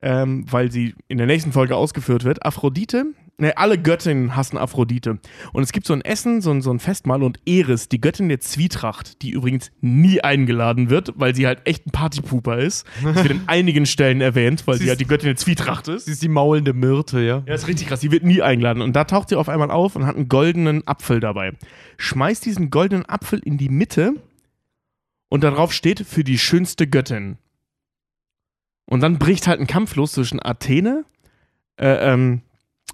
ähm, 0.00 0.44
weil 0.50 0.70
sie 0.70 0.94
in 1.08 1.18
der 1.18 1.26
nächsten 1.26 1.52
Folge 1.52 1.76
ausgeführt 1.76 2.24
wird. 2.24 2.44
Aphrodite, 2.44 3.06
ne, 3.38 3.56
alle 3.56 3.78
Göttinnen 3.78 4.36
hassen 4.36 4.56
Aphrodite. 4.56 5.18
Und 5.52 5.62
es 5.62 5.72
gibt 5.72 5.86
so 5.86 5.92
ein 5.92 6.02
Essen, 6.02 6.40
so 6.40 6.50
ein, 6.50 6.62
so 6.62 6.70
ein 6.70 6.78
Festmahl 6.78 7.22
und 7.22 7.40
Eris, 7.46 7.88
die 7.88 8.00
Göttin 8.00 8.28
der 8.28 8.40
Zwietracht, 8.40 9.22
die 9.22 9.30
übrigens 9.30 9.70
nie 9.80 10.20
eingeladen 10.20 10.90
wird, 10.90 11.14
weil 11.16 11.34
sie 11.34 11.46
halt 11.46 11.66
echt 11.66 11.86
ein 11.86 11.90
Partypooper 11.90 12.58
ist. 12.58 12.86
Das 13.02 13.16
wird 13.16 13.30
in 13.30 13.42
einigen 13.46 13.86
Stellen 13.86 14.20
erwähnt, 14.20 14.66
weil 14.66 14.76
sie, 14.76 14.84
Sie 14.84 14.90
halt 14.90 15.00
die 15.00 15.06
Göttin 15.06 15.26
der 15.26 15.36
Zwietracht 15.36 15.88
ist. 15.88 16.04
Sie 16.06 16.12
ist 16.12 16.22
die 16.22 16.28
maulende 16.28 16.72
Myrte, 16.72 17.20
ja. 17.20 17.42
Ja, 17.46 17.54
ist 17.54 17.66
richtig 17.66 17.88
krass. 17.88 18.00
Die 18.00 18.12
wird 18.12 18.22
nie 18.24 18.42
eingeladen. 18.42 18.82
Und 18.82 18.94
da 18.94 19.04
taucht 19.04 19.30
sie 19.30 19.36
auf 19.36 19.48
einmal 19.48 19.70
auf 19.70 19.96
und 19.96 20.06
hat 20.06 20.16
einen 20.16 20.28
goldenen 20.28 20.86
Apfel 20.86 21.20
dabei. 21.20 21.52
Schmeißt 21.96 22.44
diesen 22.44 22.70
goldenen 22.70 23.06
Apfel 23.06 23.40
in 23.40 23.58
die 23.58 23.68
Mitte 23.68 24.14
und 25.28 25.42
darauf 25.44 25.72
steht 25.72 26.06
für 26.06 26.24
die 26.24 26.38
schönste 26.38 26.86
Göttin. 26.86 27.38
Und 28.88 29.00
dann 29.00 29.18
bricht 29.18 29.46
halt 29.46 29.60
ein 29.60 29.66
Kampf 29.66 29.96
los 29.96 30.12
zwischen 30.12 30.42
Athene, 30.42 31.04
äh, 31.78 32.12
ähm, 32.12 32.40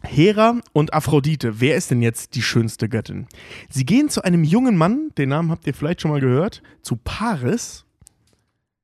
Hera 0.03 0.61
und 0.73 0.93
Aphrodite. 0.93 1.61
Wer 1.61 1.77
ist 1.77 1.93
denn 1.93 2.03
jetzt 2.03 2.35
die 2.35 2.43
schönste 2.43 2.89
Göttin? 2.89 3.29
Sie 3.71 3.87
gehen 3.87 4.09
zu 4.09 4.23
einem 4.25 4.43
jungen 4.43 4.77
Mann, 4.77 5.11
den 5.17 5.29
Namen 5.29 5.53
habt 5.53 5.67
ihr 5.69 5.73
vielleicht 5.73 6.01
schon 6.01 6.11
mal 6.11 6.21
gehört, 6.21 6.63
zu 6.83 6.97
Paris. 6.97 7.85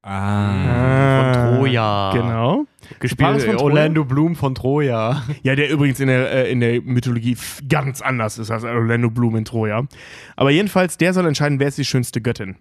Ah. 0.02 1.32
Von 1.34 1.56
Troja. 1.56 2.12
Genau. 2.14 2.66
Gespielt 3.00 3.42
von 3.42 3.56
Troja. 3.56 3.64
Orlando 3.64 4.05
Bloom 4.05 4.36
von 4.36 4.55
Troja. 4.55 5.24
Ja, 5.42 5.56
der 5.56 5.68
übrigens 5.68 5.98
in 5.98 6.06
der, 6.06 6.30
äh, 6.30 6.50
in 6.50 6.60
der 6.60 6.80
Mythologie 6.80 7.36
ganz 7.68 8.00
anders 8.00 8.39
ist 8.39 8.52
als 8.52 8.62
Orlando 8.62 9.10
Bloom 9.10 9.34
in 9.34 9.44
Troja. 9.44 9.84
Aber 10.36 10.50
jedenfalls, 10.50 10.97
der 10.97 11.12
soll 11.12 11.26
entscheiden, 11.26 11.58
wer 11.58 11.68
ist 11.68 11.76
die 11.76 11.84
schönste 11.84 12.20
Göttin. 12.22 12.56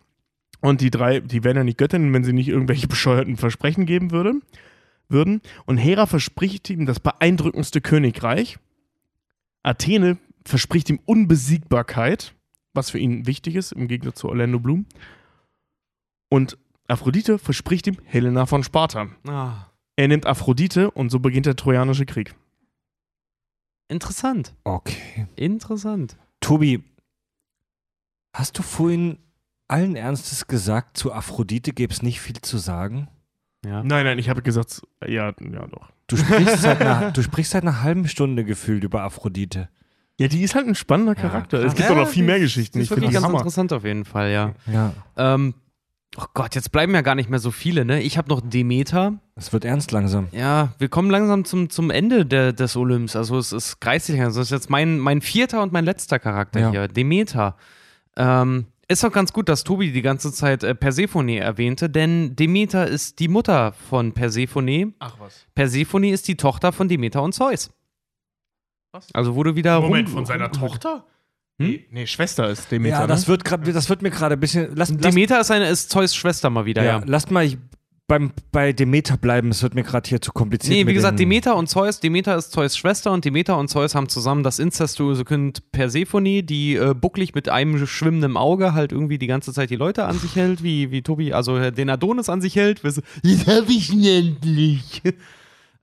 Und 0.62 0.82
die 0.82 0.92
drei, 0.92 1.20
die 1.22 1.44
wären 1.44 1.58
ja 1.58 1.64
nicht 1.64 1.78
Göttinnen, 1.78 2.14
wenn 2.14 2.24
sie 2.24 2.34
nicht 2.34 2.50
irgendwelche 2.50 2.88
bescheuerten 2.88 3.38
Versprechen 3.38 3.86
geben 3.86 4.12
würde, 4.12 4.34
würden. 5.08 5.42
Und 5.66 5.78
Hera 5.78 6.06
verspricht 6.06 6.70
ihm 6.70 6.86
das 6.86 7.00
beeindruckendste 7.00 7.80
Königreich. 7.82 8.60
Athene 9.64 10.18
verspricht 10.46 10.90
ihm 10.90 11.00
Unbesiegbarkeit, 11.06 12.34
was 12.74 12.90
für 12.90 13.00
ihn 13.00 13.26
wichtig 13.26 13.56
ist, 13.56 13.72
im 13.72 13.88
Gegensatz 13.88 14.20
zu 14.20 14.28
Orlando 14.30 14.60
Bloom. 14.60 14.86
Und 16.30 16.58
Aphrodite 16.88 17.38
verspricht 17.40 17.88
ihm 17.88 17.98
Helena 18.04 18.46
von 18.46 18.64
Sparta. 18.64 19.08
Ah, 19.28 19.68
Er 19.96 20.08
nimmt 20.08 20.26
Aphrodite 20.26 20.92
und 20.92 21.10
so 21.10 21.20
beginnt 21.20 21.46
der 21.46 21.56
Trojanische 21.56 22.06
Krieg. 22.06 22.34
interessant. 23.88 24.54
Okay. 24.64 25.28
Interessant. 25.36 26.18
Tobi, 26.42 26.84
hast 28.34 28.58
du 28.58 28.62
vorhin 28.64 29.18
allen 29.70 29.96
Ernstes 29.96 30.48
gesagt, 30.48 30.98
zu 30.98 31.14
Aphrodite 31.14 31.74
gäbe 31.74 31.94
es 31.94 32.02
nicht 32.02 32.20
viel 32.22 32.42
zu 32.42 32.58
sagen? 32.58 33.08
Ja. 33.66 33.84
Nein, 33.84 34.06
nein, 34.06 34.20
ich 34.20 34.30
habe 34.30 34.42
gesagt, 34.42 34.82
ja, 35.06 35.28
ja 35.40 35.68
doch. 35.68 35.90
Du 36.08 36.18
sprichst, 36.18 36.62
seit 36.62 36.82
einer, 36.82 37.12
du 37.14 37.22
sprichst 37.22 37.52
seit 37.52 37.64
einer 37.64 37.82
halben 37.84 38.08
Stunde 38.08 38.44
gefühlt 38.46 38.84
über 38.84 39.02
Aphrodite. 39.04 39.70
Ja, 40.18 40.28
die 40.28 40.42
ist 40.42 40.56
halt 40.56 40.68
ein 40.68 40.76
spannender 40.76 41.16
Charakter. 41.16 41.64
es 41.64 41.76
gibt 41.76 41.90
doch 41.90 41.96
noch 41.96 42.08
viel 42.10 42.26
mehr 42.26 42.40
Geschichten. 42.40 42.80
Das 42.80 42.86
Ich 42.86 42.92
ist 42.92 42.96
finde 42.96 43.02
wirklich 43.08 43.10
die 43.12 43.14
ganz 43.16 43.26
Hammer. 43.26 43.38
interessant 43.40 43.72
auf 43.74 43.86
jeden 43.86 44.04
Fall, 44.06 44.32
ja. 44.32 44.54
Ja. 44.66 44.94
Ähm, 45.16 45.54
oh 46.18 46.26
Gott, 46.34 46.56
jetzt 46.56 46.72
bleiben 46.74 46.94
ja 46.94 47.02
gar 47.02 47.16
nicht 47.16 47.30
mehr 47.30 47.40
so 47.40 47.52
viele, 47.52 47.86
ne? 47.86 48.02
Ich 48.02 48.18
habe 48.18 48.28
noch 48.28 48.42
Demeter. 48.42 49.14
Es 49.36 49.54
wird 49.54 49.64
ernst 49.64 49.92
langsam. 49.94 50.28
Ja, 50.32 50.74
wir 50.78 50.90
kommen 50.90 51.10
langsam 51.10 51.46
zum, 51.46 51.70
zum 51.70 51.90
Ende 51.90 52.26
der, 52.26 52.52
des 52.52 52.76
Olymps. 52.76 53.16
Also 53.16 53.38
es 53.38 53.54
ist 53.54 53.80
kreislich. 53.80 54.20
Also 54.22 54.40
das 54.42 54.48
ist 54.48 54.52
jetzt 54.52 54.70
mein, 54.70 55.00
mein 55.00 55.22
vierter 55.22 55.62
und 55.64 55.72
mein 55.72 55.86
letzter 55.86 56.20
Charakter 56.20 56.60
Ja. 56.60 56.72
hier. 56.72 56.88
Demeter. 56.90 57.56
Ähm, 58.18 58.66
Ist 58.92 59.04
doch 59.04 59.12
ganz 59.12 59.32
gut, 59.34 59.48
dass 59.50 59.64
Tobi 59.64 59.92
die 59.92 60.02
ganze 60.02 60.34
Zeit 60.34 60.64
äh, 60.64 60.74
Persephone 60.74 61.30
erwähnte, 61.38 61.92
denn 61.92 62.36
Demeter 62.36 62.88
ist 62.88 63.20
die 63.20 63.28
Mutter 63.28 63.74
von 63.88 64.14
Persephone. 64.14 64.96
Ach 64.98 65.16
was. 65.20 65.46
Persephone 65.54 66.06
ist 66.06 66.28
die 66.28 66.36
Tochter 66.36 66.72
von 66.72 66.88
Demeter 66.90 67.22
und 67.22 67.34
Zeus. 67.34 67.70
Was? 68.92 69.14
Also 69.14 69.36
wurde 69.36 69.56
wieder 69.56 69.80
Moment, 69.80 70.08
rum- 70.08 70.16
von 70.16 70.26
seiner 70.26 70.52
Tochter? 70.52 71.06
Hm? 71.62 71.68
Nee, 71.70 71.86
nee, 71.92 72.08
Schwester 72.08 72.50
ist 72.50 72.72
Demeter. 72.72 73.02
Ja, 73.02 73.08
das 73.08 73.24
ne? 73.24 73.28
wird, 73.28 73.46
grad, 73.46 73.68
das 73.68 73.90
wird 73.90 74.02
mir 74.02 74.10
gerade 74.10 74.34
ein 74.34 74.40
bisschen. 74.40 74.70
Lass, 74.76 74.90
lass, 74.90 74.98
Demeter 75.02 75.40
ist, 75.40 75.52
eine, 75.52 75.70
ist 75.70 75.92
Zeus 75.92 76.16
Schwester 76.16 76.50
mal 76.50 76.66
wieder, 76.66 76.84
ja, 76.84 76.98
ja. 77.00 77.04
lasst 77.06 77.30
mal 77.30 77.48
beim, 78.10 78.32
bei 78.52 78.74
Demeter 78.74 79.16
bleiben. 79.16 79.52
Es 79.52 79.64
wird 79.64 79.76
mir 79.76 79.84
gerade 79.84 80.10
hier 80.10 80.22
zu 80.22 80.34
kompliziert. 80.34 80.74
Nee, 80.76 80.88
wie 80.88 80.94
gesagt, 80.94 81.20
Demeter 81.20 81.56
und 81.56 81.68
Zeus, 81.70 82.02
Demeter 82.02 82.36
ist 82.36 82.52
Zeus 82.52 82.76
Schwester 82.76 83.14
und 83.14 83.24
Demeter 83.24 83.58
und 83.58 83.70
Zeus 83.70 83.96
haben 83.96 84.10
zusammen 84.10 84.44
das 84.44 84.60
inzestuöse 84.60 85.24
Kind 85.24 85.72
Persephone, 85.72 86.46
die 86.46 86.76
äh, 86.76 86.94
bucklig 86.94 87.34
mit 87.36 87.48
einem 87.48 87.86
schwimmenden 87.88 88.36
Auge 88.36 88.74
halt 88.74 88.92
irgendwie 88.92 89.18
die 89.18 89.28
ganze 89.28 89.54
Zeit 89.54 89.70
die 89.70 89.78
Leute 89.78 90.04
an 90.06 90.20
sich 90.20 90.36
hält, 90.36 90.64
wie, 90.64 90.92
wie 90.92 91.02
Tobi, 91.04 91.32
also 91.32 91.56
äh, 91.56 91.72
den 91.72 91.90
Adonis 91.90 92.28
an 92.28 92.42
sich 92.42 92.56
hält. 92.58 92.82
Jetzt 92.84 93.02
hab 93.48 93.70
ich 93.70 93.94
ihn 93.94 94.04
endlich. 94.04 95.02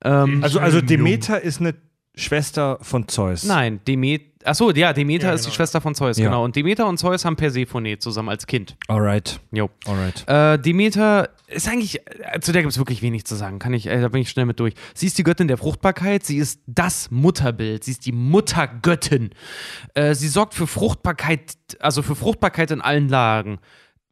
ähm, 0.04 0.42
Also, 0.42 0.58
also 0.60 0.82
Demeter 0.82 1.40
ist 1.40 1.60
eine 1.60 1.74
Schwester 2.16 2.78
von 2.82 3.08
Zeus. 3.08 3.44
nein, 3.44 3.80
Demeter, 3.86 4.24
achso, 4.46 4.70
ja, 4.70 4.92
Demeter 4.92 5.28
Ja, 5.28 5.34
ist 5.34 5.42
die 5.42 5.46
genau. 5.46 5.56
Schwester 5.56 5.80
von 5.80 5.94
Zeus, 5.94 6.16
Ja. 6.18 6.26
genau. 6.26 6.44
Und 6.44 6.56
Demeter 6.56 6.86
und 6.86 6.98
Zeus 6.98 7.24
haben 7.24 7.36
Persephone 7.36 7.98
zusammen 7.98 8.28
als 8.28 8.46
Kind. 8.46 8.76
Alright. 8.88 9.40
Jo. 9.52 9.70
Alright. 9.86 10.24
Äh, 10.28 10.58
Demeter 10.58 11.30
ist 11.48 11.68
eigentlich, 11.68 12.00
äh, 12.06 12.40
zu 12.40 12.52
der 12.52 12.62
gibt 12.62 12.72
es 12.72 12.78
wirklich 12.78 13.02
wenig 13.02 13.24
zu 13.24 13.34
sagen. 13.34 13.58
Kann 13.58 13.72
ich, 13.74 13.86
äh, 13.86 14.00
da 14.00 14.08
bin 14.08 14.20
ich 14.22 14.30
schnell 14.30 14.46
mit 14.46 14.60
durch. 14.60 14.74
Sie 14.94 15.06
ist 15.06 15.16
die 15.18 15.22
Göttin 15.22 15.48
der 15.48 15.56
Fruchtbarkeit, 15.58 16.24
sie 16.24 16.38
ist 16.38 16.60
das 16.66 17.10
Mutterbild, 17.10 17.84
sie 17.84 17.92
ist 17.92 18.04
die 18.06 18.12
Muttergöttin. 18.12 19.30
Äh, 19.94 20.14
sie 20.14 20.28
sorgt 20.28 20.54
für 20.54 20.66
Fruchtbarkeit, 20.66 21.56
also 21.80 22.02
für 22.02 22.14
Fruchtbarkeit 22.16 22.70
in 22.70 22.80
allen 22.80 23.08
Lagen. 23.08 23.58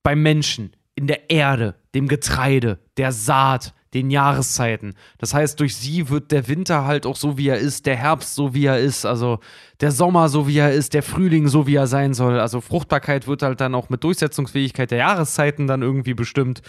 Beim 0.03 0.23
Menschen, 0.23 0.75
in 0.95 1.07
der 1.07 1.29
Erde, 1.31 1.75
dem 1.95 2.09
Getreide, 2.09 2.79
der 2.97 3.11
Saat, 3.13 3.74
den 3.95 4.11
Jahreszeiten. 4.11 4.95
Das 5.19 5.33
heißt, 5.33 5.59
durch 5.61 5.77
sie 5.77 6.11
wird 6.11 6.33
der 6.33 6.49
Winter 6.49 6.85
halt 6.85 7.07
auch 7.07 7.17
so, 7.17 7.39
wie 7.39 7.49
er 7.49 7.59
ist, 7.59 7.87
der 7.87 7.97
Herbst 7.97 8.35
so, 8.35 8.53
wie 8.53 8.67
er 8.67 8.79
ist, 8.79 9.07
also 9.07 9.39
der 9.81 9.93
Sommer 9.93 10.29
so, 10.29 10.49
wie 10.49 10.59
er 10.59 10.73
ist, 10.73 10.95
der 10.95 11.03
Frühling 11.03 11.47
so, 11.47 11.67
wie 11.67 11.77
er 11.77 11.87
sein 11.87 12.13
soll. 12.13 12.41
Also 12.41 12.61
Fruchtbarkeit 12.61 13.27
wird 13.29 13.43
halt 13.43 13.61
dann 13.61 13.75
auch 13.75 13.89
mit 13.89 14.03
Durchsetzungsfähigkeit 14.03 14.91
der 14.91 14.99
Jahreszeiten 14.99 15.67
dann 15.67 15.83
irgendwie 15.83 16.15
bestimmt. 16.15 16.61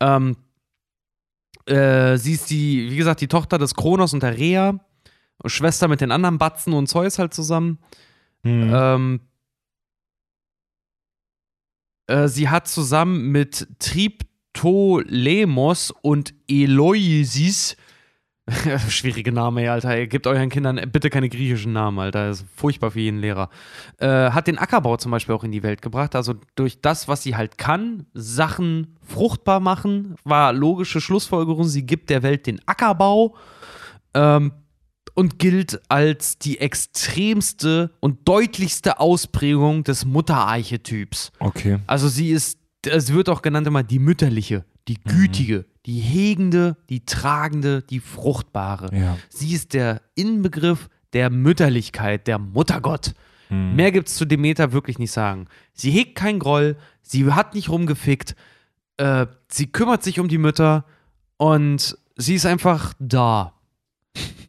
Ähm, 0.00 0.36
äh, 1.66 2.16
sie 2.18 2.32
ist 2.32 2.50
die, 2.50 2.90
wie 2.90 2.96
gesagt, 2.96 3.20
die 3.20 3.28
Tochter 3.28 3.58
des 3.58 3.74
Kronos 3.74 4.12
und 4.12 4.22
der 4.22 4.36
Rhea, 4.36 4.80
Schwester 5.44 5.86
mit 5.86 6.00
den 6.00 6.10
anderen 6.10 6.38
Batzen 6.38 6.72
und 6.72 6.88
Zeus 6.88 7.18
halt 7.18 7.32
zusammen. 7.32 7.78
Mhm. 8.42 8.72
Ähm, 8.74 9.20
äh, 12.08 12.28
sie 12.28 12.48
hat 12.48 12.68
zusammen 12.68 13.30
mit 13.30 13.68
Triptolemos 14.56 15.92
und 16.02 16.34
Eloisis 16.48 17.76
Schwierige 18.88 19.32
Name, 19.32 19.62
ey, 19.62 19.68
Alter. 19.68 19.98
Ihr 19.98 20.06
gebt 20.06 20.26
euren 20.28 20.50
Kindern 20.50 20.80
bitte 20.92 21.10
keine 21.10 21.28
griechischen 21.28 21.72
Namen, 21.72 21.98
Alter. 21.98 22.28
Das 22.28 22.42
ist 22.42 22.46
furchtbar 22.54 22.92
für 22.92 23.00
jeden 23.00 23.18
Lehrer. 23.18 23.50
Äh, 23.98 24.30
hat 24.30 24.46
den 24.46 24.56
Ackerbau 24.56 24.96
zum 24.98 25.10
Beispiel 25.10 25.34
auch 25.34 25.42
in 25.42 25.50
die 25.50 25.64
Welt 25.64 25.82
gebracht. 25.82 26.14
Also 26.14 26.34
durch 26.54 26.80
das, 26.80 27.08
was 27.08 27.24
sie 27.24 27.34
halt 27.34 27.58
kann, 27.58 28.06
Sachen 28.14 28.98
fruchtbar 29.02 29.58
machen, 29.58 30.14
war 30.22 30.52
logische 30.52 31.00
Schlussfolgerung. 31.00 31.64
Sie 31.64 31.86
gibt 31.86 32.08
der 32.08 32.22
Welt 32.22 32.46
den 32.46 32.60
Ackerbau. 32.66 33.34
Ähm, 34.14 34.52
und 35.14 35.38
gilt 35.38 35.80
als 35.88 36.38
die 36.38 36.60
extremste 36.60 37.90
und 38.00 38.28
deutlichste 38.28 39.00
Ausprägung 39.00 39.82
des 39.82 40.04
Mutterarchetyps. 40.04 41.32
okay. 41.40 41.78
Also 41.86 42.06
sie 42.08 42.30
ist, 42.30 42.58
es 42.86 43.12
wird 43.12 43.28
auch 43.28 43.42
genannt 43.42 43.66
immer 43.66 43.82
die 43.82 43.98
mütterliche, 43.98 44.64
die 44.88 45.02
gütige, 45.02 45.64
die 45.86 46.00
hegende, 46.00 46.76
die 46.88 47.04
tragende, 47.04 47.82
die 47.82 48.00
fruchtbare. 48.00 48.94
Ja. 48.96 49.18
Sie 49.28 49.52
ist 49.52 49.74
der 49.74 50.02
Inbegriff 50.14 50.88
der 51.12 51.30
Mütterlichkeit, 51.30 52.26
der 52.26 52.38
Muttergott. 52.38 53.14
Mhm. 53.48 53.76
Mehr 53.76 53.92
gibt's 53.92 54.16
zu 54.16 54.24
Demeter 54.24 54.72
wirklich 54.72 54.98
nicht 54.98 55.12
sagen. 55.12 55.46
Sie 55.72 55.90
hegt 55.90 56.14
keinen 56.14 56.38
Groll, 56.38 56.76
sie 57.02 57.32
hat 57.32 57.54
nicht 57.54 57.68
rumgefickt, 57.68 58.34
äh, 58.96 59.26
sie 59.48 59.66
kümmert 59.66 60.02
sich 60.02 60.20
um 60.20 60.28
die 60.28 60.38
Mütter 60.38 60.84
und 61.36 61.96
sie 62.16 62.34
ist 62.34 62.46
einfach 62.46 62.94
da. 62.98 63.52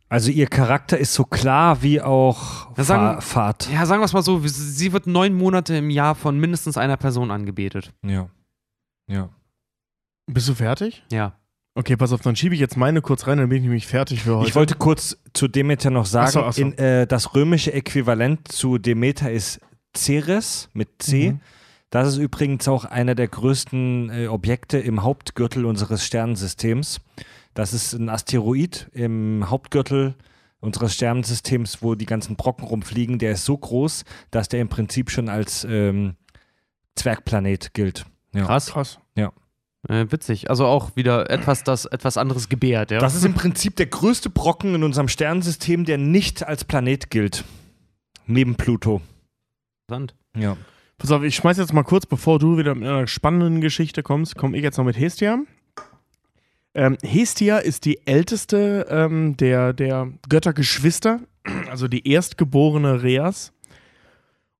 Also 0.09 0.31
ihr 0.31 0.47
Charakter 0.47 0.97
ist 0.97 1.13
so 1.13 1.25
klar 1.25 1.81
wie 1.83 2.01
auch 2.01 2.75
Ja, 2.77 2.83
sagen- 2.83 3.15
Fa 3.15 3.21
Fahrt. 3.21 3.69
Ja, 3.71 3.85
sagen 3.85 4.01
wir 4.01 4.05
es 4.05 4.13
mal 4.13 4.21
so, 4.23 4.41
sie 4.45 4.93
wird 4.93 5.05
neun 5.07 5.33
Monate 5.33 5.75
im 5.75 5.89
Jahr 5.89 6.15
von 6.15 6.39
mindestens 6.39 6.77
einer 6.77 6.95
Person 6.97 7.29
angebetet. 7.29 7.91
Ja. 8.05 8.29
Ja. 9.09 9.29
Bist 10.31 10.47
du 10.47 10.53
fertig? 10.53 11.03
Ja. 11.11 11.33
Okay, 11.75 11.95
pass 11.95 12.11
auf, 12.11 12.21
dann 12.21 12.35
schiebe 12.35 12.55
ich 12.55 12.61
jetzt 12.61 12.75
meine 12.77 13.01
kurz 13.01 13.27
rein, 13.27 13.37
dann 13.37 13.49
bin 13.49 13.57
ich 13.59 13.63
nämlich 13.63 13.85
fertig 13.85 14.23
für 14.23 14.37
heute. 14.37 14.49
Ich 14.49 14.55
wollte 14.55 14.75
kurz 14.75 15.17
zu 15.33 15.47
Demeter 15.47 15.89
noch 15.91 16.05
sagen, 16.05 16.27
Ach 16.29 16.31
so, 16.31 16.43
ach 16.43 16.53
so. 16.53 16.61
In, 16.61 16.77
äh, 16.77 17.05
das 17.05 17.35
römische 17.35 17.71
Äquivalent 17.73 18.47
zu 18.51 18.77
Demeter 18.77 19.31
ist 19.31 19.59
Ceres 19.95 20.69
mit 20.73 20.89
C. 21.03 21.33
Mhm. 21.33 21.41
Das 21.89 22.07
ist 22.07 22.17
übrigens 22.17 22.67
auch 22.67 22.83
einer 22.85 23.13
der 23.15 23.27
größten 23.27 24.09
äh, 24.09 24.27
Objekte 24.27 24.77
im 24.79 25.03
Hauptgürtel 25.03 25.65
unseres 25.65 26.03
Sternensystems. 26.05 26.99
Das 27.57 27.73
ist 27.73 27.93
ein 27.93 28.07
Asteroid 28.07 28.87
im 28.93 29.49
Hauptgürtel 29.49 30.13
unseres 30.59 30.93
Sternensystems, 30.93 31.81
wo 31.81 31.95
die 31.95 32.05
ganzen 32.05 32.35
Brocken 32.35 32.67
rumfliegen. 32.67 33.17
Der 33.17 33.31
ist 33.31 33.45
so 33.45 33.57
groß, 33.57 34.05
dass 34.29 34.47
der 34.47 34.61
im 34.61 34.69
Prinzip 34.69 35.09
schon 35.09 35.27
als 35.27 35.65
ähm, 35.67 36.17
Zwergplanet 36.95 37.73
gilt. 37.73 38.05
Ja. 38.35 38.45
Krass. 38.45 38.67
Krass. 38.67 38.99
Äh, 39.89 40.05
witzig. 40.11 40.51
Also 40.51 40.67
auch 40.67 40.95
wieder 40.95 41.31
etwas, 41.31 41.63
das 41.63 41.85
etwas 41.85 42.17
anderes 42.17 42.47
gebärt, 42.47 42.91
ja. 42.91 42.99
Das 42.99 43.15
ist 43.15 43.25
im 43.25 43.33
Prinzip 43.33 43.75
der 43.75 43.87
größte 43.87 44.29
Brocken 44.29 44.75
in 44.75 44.83
unserem 44.83 45.07
Sternensystem, 45.07 45.83
der 45.83 45.97
nicht 45.97 46.47
als 46.47 46.63
Planet 46.63 47.09
gilt. 47.09 47.43
Neben 48.27 48.53
Pluto. 48.53 49.01
interessant. 49.87 50.13
Ja. 50.35 50.57
Pass 50.99 51.11
auf, 51.11 51.23
ich 51.23 51.35
schmeiß 51.35 51.57
jetzt 51.57 51.73
mal 51.73 51.81
kurz, 51.81 52.05
bevor 52.05 52.37
du 52.37 52.59
wieder 52.59 52.75
mit 52.75 52.87
einer 52.87 53.07
spannenden 53.07 53.61
Geschichte 53.61 54.03
kommst, 54.03 54.35
komme 54.35 54.55
ich 54.57 54.63
jetzt 54.63 54.77
noch 54.77 54.85
mit 54.85 54.99
Hestia. 54.99 55.39
Ähm, 56.77 56.95
Hestia 57.01 57.57
ist 57.57 57.85
die 57.85 58.05
älteste 58.05 58.85
ähm, 58.87 59.35
der, 59.35 59.73
der 59.73 60.13
Göttergeschwister, 60.29 61.21
also 61.71 61.87
die 61.87 62.07
erstgeborene 62.07 63.01
Reas. 63.01 63.51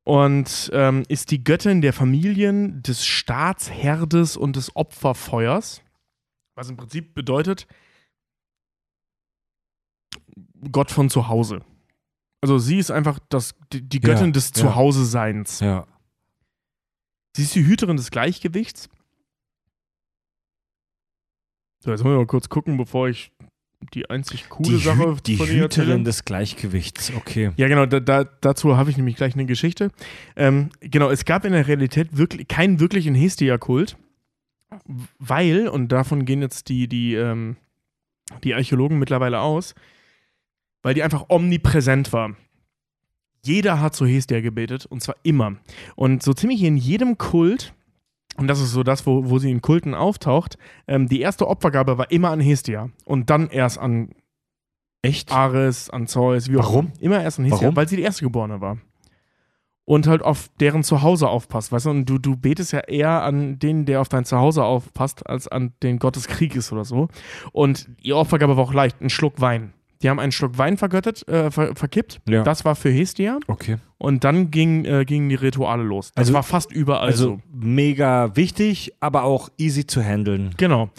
Und 0.04 0.72
ähm, 0.74 1.04
ist 1.10 1.30
die 1.30 1.44
Göttin 1.44 1.82
der 1.82 1.94
Familien, 1.94 2.82
des 2.82 3.06
Staatsherdes 3.06 4.36
und 4.36 4.56
des 4.56 4.76
Opferfeuers. 4.76 5.84
Was 6.56 6.70
im 6.70 6.78
Prinzip 6.78 7.14
bedeutet, 7.14 7.68
Gott 10.72 10.90
von 10.90 11.12
zu 11.12 11.28
Hause. 11.28 11.62
Also 12.42 12.58
sie 12.58 12.80
ist 12.80 12.90
einfach 12.90 13.20
das, 13.30 13.54
die, 13.72 13.88
die 13.88 14.00
Ja, 14.00 14.14
Göttin 14.14 14.34
des 14.34 14.48
ja. 14.56 14.64
Zuhause-Seins. 14.64 15.60
Ja. 15.60 15.86
Sie 17.36 17.44
ist 17.44 17.54
die 17.54 17.66
Hüterin 17.68 17.98
des 17.98 18.10
Gleichgewichts. 18.10 18.90
So, 21.80 21.92
jetzt 21.92 22.04
müssen 22.04 22.14
wir 22.14 22.20
mal 22.20 22.26
kurz 22.26 22.50
gucken, 22.50 22.78
bevor 22.78 23.10
ich 23.10 23.32
die 23.94 24.10
einzig 24.10 24.50
coole 24.50 24.70
Die, 24.70 24.78
Sache 24.78 25.12
Hü 25.12 25.16
die 25.26 25.38
von 25.38 25.48
ihr 25.48 25.64
erzähle. 25.64 25.88
Hüterin 25.88 26.04
des 26.04 26.26
Gleichgewichts. 26.26 27.14
Okay. 27.16 27.52
Ja, 27.58 27.68
genau, 27.68 27.86
da, 27.86 28.00
da, 28.00 28.24
dazu 28.24 28.76
habe 28.76 28.90
ich 28.90 28.98
nämlich 28.98 29.16
gleich 29.16 29.36
eine 29.36 29.46
Geschichte. 29.46 29.92
Ähm, 30.36 30.70
genau, 30.80 31.10
es 31.10 31.26
gab 31.26 31.46
in 31.46 31.54
der 31.54 31.68
Realität 31.68 32.18
wirklich 32.18 32.48
keinen 32.48 32.80
wirklichen 32.80 33.14
Hestia-Kult, 33.14 33.98
weil, 35.20 35.68
und 35.68 35.92
davon 35.92 36.26
gehen 36.26 36.42
jetzt 36.42 36.70
die, 36.70 36.88
die, 36.88 37.14
ähm, 37.14 37.56
die 38.44 38.56
Archäologen 38.56 38.98
mittlerweile 38.98 39.40
aus, 39.42 39.76
weil 40.82 40.96
die 40.96 41.04
einfach 41.04 41.26
omnipräsent 41.30 42.12
war. 42.12 42.36
Jeder 43.46 43.80
hat 43.80 43.96
zu 43.96 44.06
Hestia 44.06 44.42
gebetet, 44.42 44.88
und 44.88 45.02
zwar 45.02 45.16
immer. 45.24 45.56
Und 45.96 46.24
so 46.24 46.34
ziemlich 46.34 46.64
in 46.64 46.76
jedem 46.76 47.18
Kult, 47.18 47.74
und 48.38 48.48
das 48.48 48.62
ist 48.62 48.72
so 48.72 48.84
das, 48.84 49.06
wo, 49.06 49.30
wo 49.30 49.40
sie 49.40 49.52
in 49.52 49.62
Kulten 49.62 49.94
auftaucht, 49.94 50.58
ähm, 50.88 51.08
die 51.08 51.22
erste 51.22 51.48
Opfergabe 51.48 51.98
war 51.98 52.12
immer 52.12 52.30
an 52.32 52.40
Hestia 52.40 52.90
und 53.06 53.30
dann 53.30 53.50
erst 53.50 53.80
an 53.80 54.12
Echt? 55.02 55.32
Ares, 55.32 55.90
an 55.90 56.08
Zeus, 56.08 56.50
wie 56.50 56.58
auch 56.58 56.64
Warum? 56.64 56.92
immer. 57.00 57.22
Erst 57.22 57.40
an 57.40 57.46
Hestia, 57.46 57.68
Warum? 57.68 57.76
weil 57.76 57.88
sie 57.88 57.96
die 57.96 58.02
erste 58.02 58.26
Geborene 58.26 58.62
war. 58.62 58.78
Und 59.86 60.06
halt 60.06 60.22
auf 60.22 60.50
deren 60.60 60.84
Zuhause 60.84 61.30
aufpasst, 61.30 61.72
weißt 61.72 61.86
du? 61.86 61.90
Und 61.92 62.06
du, 62.06 62.18
du 62.18 62.36
betest 62.36 62.74
ja 62.74 62.80
eher 62.80 63.24
an 63.24 63.58
den, 63.58 63.86
der 63.86 64.02
auf 64.02 64.10
dein 64.10 64.26
Zuhause 64.26 64.66
aufpasst, 64.66 65.26
als 65.30 65.48
an 65.48 65.74
den 65.82 65.98
Gott 65.98 66.18
des 66.18 66.28
Krieges 66.28 66.74
oder 66.74 66.84
so. 66.84 67.08
Und 67.54 67.90
ihr 68.02 68.18
Opfergabe 68.18 68.58
war 68.58 68.66
auch 68.66 68.74
leicht, 68.74 69.02
ein 69.02 69.10
Schluck 69.10 69.40
Wein. 69.40 69.72
Die 70.02 70.10
haben 70.10 70.20
einen 70.20 70.32
Schluck 70.32 70.58
Wein 70.58 70.78
vergöttet, 70.78 71.28
äh, 71.28 71.50
ver 71.52 71.76
verkippt. 71.76 72.22
Ja. 72.30 72.44
Das 72.44 72.66
war 72.66 72.76
für 72.76 72.90
Hestia. 72.90 73.40
Okay. 73.48 73.78
Und 73.98 74.24
dann 74.24 74.52
ging, 74.52 74.86
äh, 74.86 75.06
gingen 75.06 75.30
die 75.30 75.36
Rituale 75.36 75.84
los. 75.84 76.12
Das 76.14 76.24
Also- 76.28 76.34
war 76.34 76.44
fast 76.44 76.72
überall 76.72 77.08
Also 77.08 77.24
so. 77.26 77.40
mega 77.52 78.36
wichtig, 78.36 78.94
aber 79.00 79.24
auch 79.24 79.50
easy 79.58 79.88
zu 79.88 80.04
handeln. 80.04 80.54
Genau. 80.58 80.90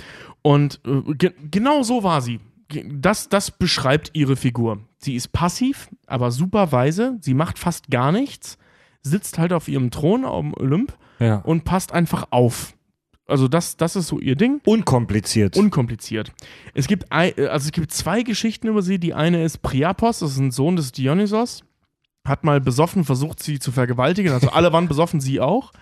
Und 0.42 0.80
äh, 0.86 1.14
ge 1.14 1.32
genau 1.50 1.82
so 1.82 2.02
war 2.02 2.20
sie. 2.22 2.40
Das, 2.86 3.28
das 3.28 3.50
beschreibt 3.50 4.10
ihre 4.14 4.36
Figur. 4.36 4.80
Sie 4.98 5.14
ist 5.14 5.32
passiv, 5.32 5.88
aber 6.06 6.30
super 6.30 6.70
weise. 6.72 7.16
Sie 7.20 7.34
macht 7.34 7.58
fast 7.58 7.90
gar 7.90 8.12
nichts. 8.12 8.58
sitzt 9.02 9.38
halt 9.38 9.52
auf 9.54 9.68
ihrem 9.68 9.90
Thron 9.90 10.24
am 10.26 10.52
Olymp 10.54 10.92
Ja. 11.20 11.36
und 11.36 11.64
passt 11.64 11.92
einfach 11.92 12.26
auf. 12.30 12.74
Also 13.28 13.46
das, 13.46 13.76
das 13.76 13.94
ist 13.94 14.08
so 14.08 14.18
ihr 14.18 14.36
Ding. 14.36 14.60
Unkompliziert. 14.64 15.56
Unkompliziert. 15.56 16.32
Es 16.74 16.88
gibt, 16.88 17.12
ein, 17.12 17.32
also 17.36 17.66
es 17.66 17.72
gibt 17.72 17.92
zwei 17.92 18.22
Geschichten 18.22 18.68
über 18.68 18.82
sie. 18.82 18.98
Die 18.98 19.12
eine 19.12 19.44
ist 19.44 19.58
Priapos, 19.62 20.20
das 20.20 20.32
ist 20.32 20.38
ein 20.38 20.50
Sohn 20.50 20.76
des 20.76 20.92
Dionysos. 20.92 21.62
Hat 22.26 22.42
mal 22.42 22.60
besoffen 22.60 23.04
versucht, 23.04 23.42
sie 23.42 23.58
zu 23.58 23.70
vergewaltigen. 23.70 24.32
Also 24.32 24.48
alle 24.48 24.72
waren 24.72 24.88
besoffen, 24.88 25.20
sie 25.20 25.40
auch. 25.40 25.72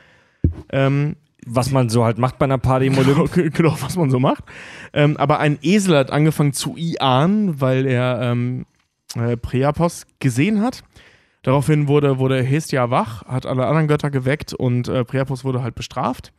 Ähm, 0.70 1.16
was 1.47 1.70
man 1.70 1.89
so 1.89 2.05
halt 2.05 2.18
macht 2.18 2.39
bei 2.39 2.44
einer 2.44 2.58
Party 2.58 2.86
im 2.86 2.99
Olymp. 2.99 3.33
Genau, 3.33 3.50
genau, 3.52 3.76
was 3.81 3.97
man 3.97 4.10
so 4.10 4.18
macht. 4.18 4.44
Ähm, 4.92 5.16
aber 5.16 5.39
ein 5.39 5.58
Esel 5.62 5.97
hat 5.97 6.10
angefangen 6.10 6.52
zu 6.52 6.76
iahn, 6.76 7.60
weil 7.60 7.86
er 7.86 8.20
ähm, 8.23 8.66
äh, 9.15 9.36
Priapos 9.36 10.07
gesehen 10.18 10.60
hat. 10.60 10.83
Daraufhin 11.42 11.86
wurde, 11.86 12.18
wurde 12.18 12.42
Hestia 12.42 12.91
wach, 12.91 13.25
hat 13.26 13.47
alle 13.47 13.66
anderen 13.66 13.86
Götter 13.86 14.10
geweckt 14.10 14.52
und 14.52 14.89
äh, 14.89 15.05
Priapos 15.05 15.44
wurde 15.44 15.62
halt 15.62 15.76
bestraft. 15.76 16.33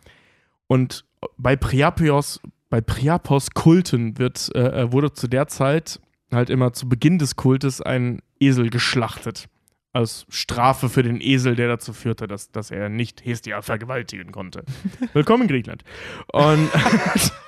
Und 0.67 1.05
bei 1.37 1.55
Priapos, 1.55 2.41
bei 2.69 2.81
Priapos 2.81 3.51
Kulten 3.51 4.17
wird, 4.17 4.51
äh, 4.55 4.83
äh, 4.83 4.91
wurde 4.91 5.13
zu 5.13 5.27
der 5.27 5.47
Zeit 5.47 5.99
halt 6.31 6.49
immer 6.49 6.73
zu 6.73 6.89
Beginn 6.89 7.19
des 7.19 7.35
Kultes 7.35 7.81
ein 7.81 8.21
Esel 8.39 8.69
geschlachtet. 8.69 9.47
Als 9.93 10.25
Strafe 10.29 10.89
für 10.89 11.01
den 11.01 11.21
Esel, 11.21 11.55
der 11.55 11.69
dazu 11.69 11.93
führte, 11.93 12.27
dass, 12.27 12.51
dass 12.51 12.69
er 12.69 12.89
nicht 12.89 13.25
Hestia 13.25 13.61
vergewaltigen 13.61 14.31
konnte. 14.31 14.63
Willkommen 15.13 15.43
in 15.43 15.47
Griechenland. 15.47 15.83
Und 16.31 16.69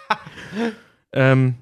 ähm, 1.14 1.56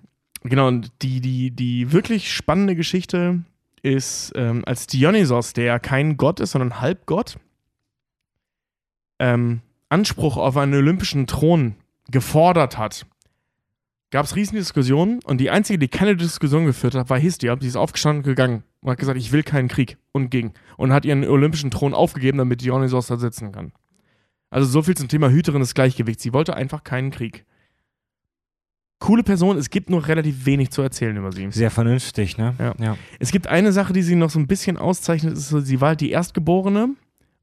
genau, 0.44 0.68
und 0.68 0.92
die, 1.02 1.20
die, 1.20 1.52
die 1.52 1.92
wirklich 1.92 2.34
spannende 2.34 2.76
Geschichte 2.76 3.44
ist, 3.82 4.32
ähm, 4.36 4.64
als 4.66 4.88
Dionysos, 4.88 5.54
der 5.54 5.66
ja 5.66 5.80
kein 5.80 6.18
Gott 6.18 6.40
ist, 6.40 6.52
sondern 6.52 6.80
Halbgott, 6.80 7.38
ähm, 9.20 9.62
Anspruch 9.90 10.38
auf 10.38 10.58
einen 10.58 10.74
olympischen 10.74 11.28
Thron 11.28 11.76
gefordert 12.10 12.78
hat, 12.78 13.06
gab 14.12 14.26
es 14.26 14.36
riesige 14.36 14.60
Diskussionen 14.60 15.20
und 15.24 15.40
die 15.40 15.50
einzige, 15.50 15.80
die 15.80 15.88
keine 15.88 16.16
Diskussion 16.16 16.66
geführt 16.66 16.96
hat, 16.96 17.10
war 17.10 17.20
Hestia. 17.20 17.56
Die 17.56 17.68
ist 17.68 17.76
aufgestanden 17.76 18.24
und 18.24 18.30
gegangen 18.30 18.64
und 18.82 18.92
hat 18.92 19.00
gesagt, 19.00 19.18
ich 19.18 19.32
will 19.32 19.44
keinen 19.44 19.68
Krieg 19.68 19.98
und 20.12 20.30
ging 20.30 20.54
und 20.78 20.94
hat 20.94 21.06
ihren 21.06 21.26
olympischen 21.26 21.72
Thron 21.72 21.94
aufgegeben, 21.94 22.38
damit 22.38 22.62
Dionysos 22.62 23.08
da 23.08 23.18
sitzen 23.18 23.52
kann. 23.52 23.72
Also 24.50 24.68
so 24.68 24.82
viel 24.82 24.96
zum 24.96 25.10
Thema 25.10 25.30
Hüterin 25.30 25.60
des 25.60 25.74
Gleichgewichts. 25.74 26.24
Sie 26.24 26.34
wollte 26.34 26.56
einfach 26.56 26.84
keinen 26.84 27.12
Krieg. 27.12 27.46
Coole 29.00 29.24
Person, 29.24 29.58
es 29.58 29.70
gibt 29.70 29.90
nur 29.90 30.08
relativ 30.08 30.46
wenig 30.46 30.72
zu 30.72 30.82
erzählen 30.82 31.16
über 31.16 31.32
sie. 31.32 31.52
Sehr 31.52 31.70
vernünftig, 31.70 32.38
ne? 32.38 32.56
Ja. 32.58 32.74
ja. 32.80 32.98
Es 33.20 33.32
gibt 33.32 33.46
eine 33.48 33.72
Sache, 33.72 33.94
die 33.94 34.02
sie 34.02 34.16
noch 34.16 34.32
so 34.32 34.40
ein 34.40 34.48
bisschen 34.48 34.78
auszeichnet, 34.78 35.34
ist 35.34 35.50
sie 35.50 35.82
war 35.82 35.90
halt 35.90 36.02
die 36.02 36.10
Erstgeborene 36.10 36.96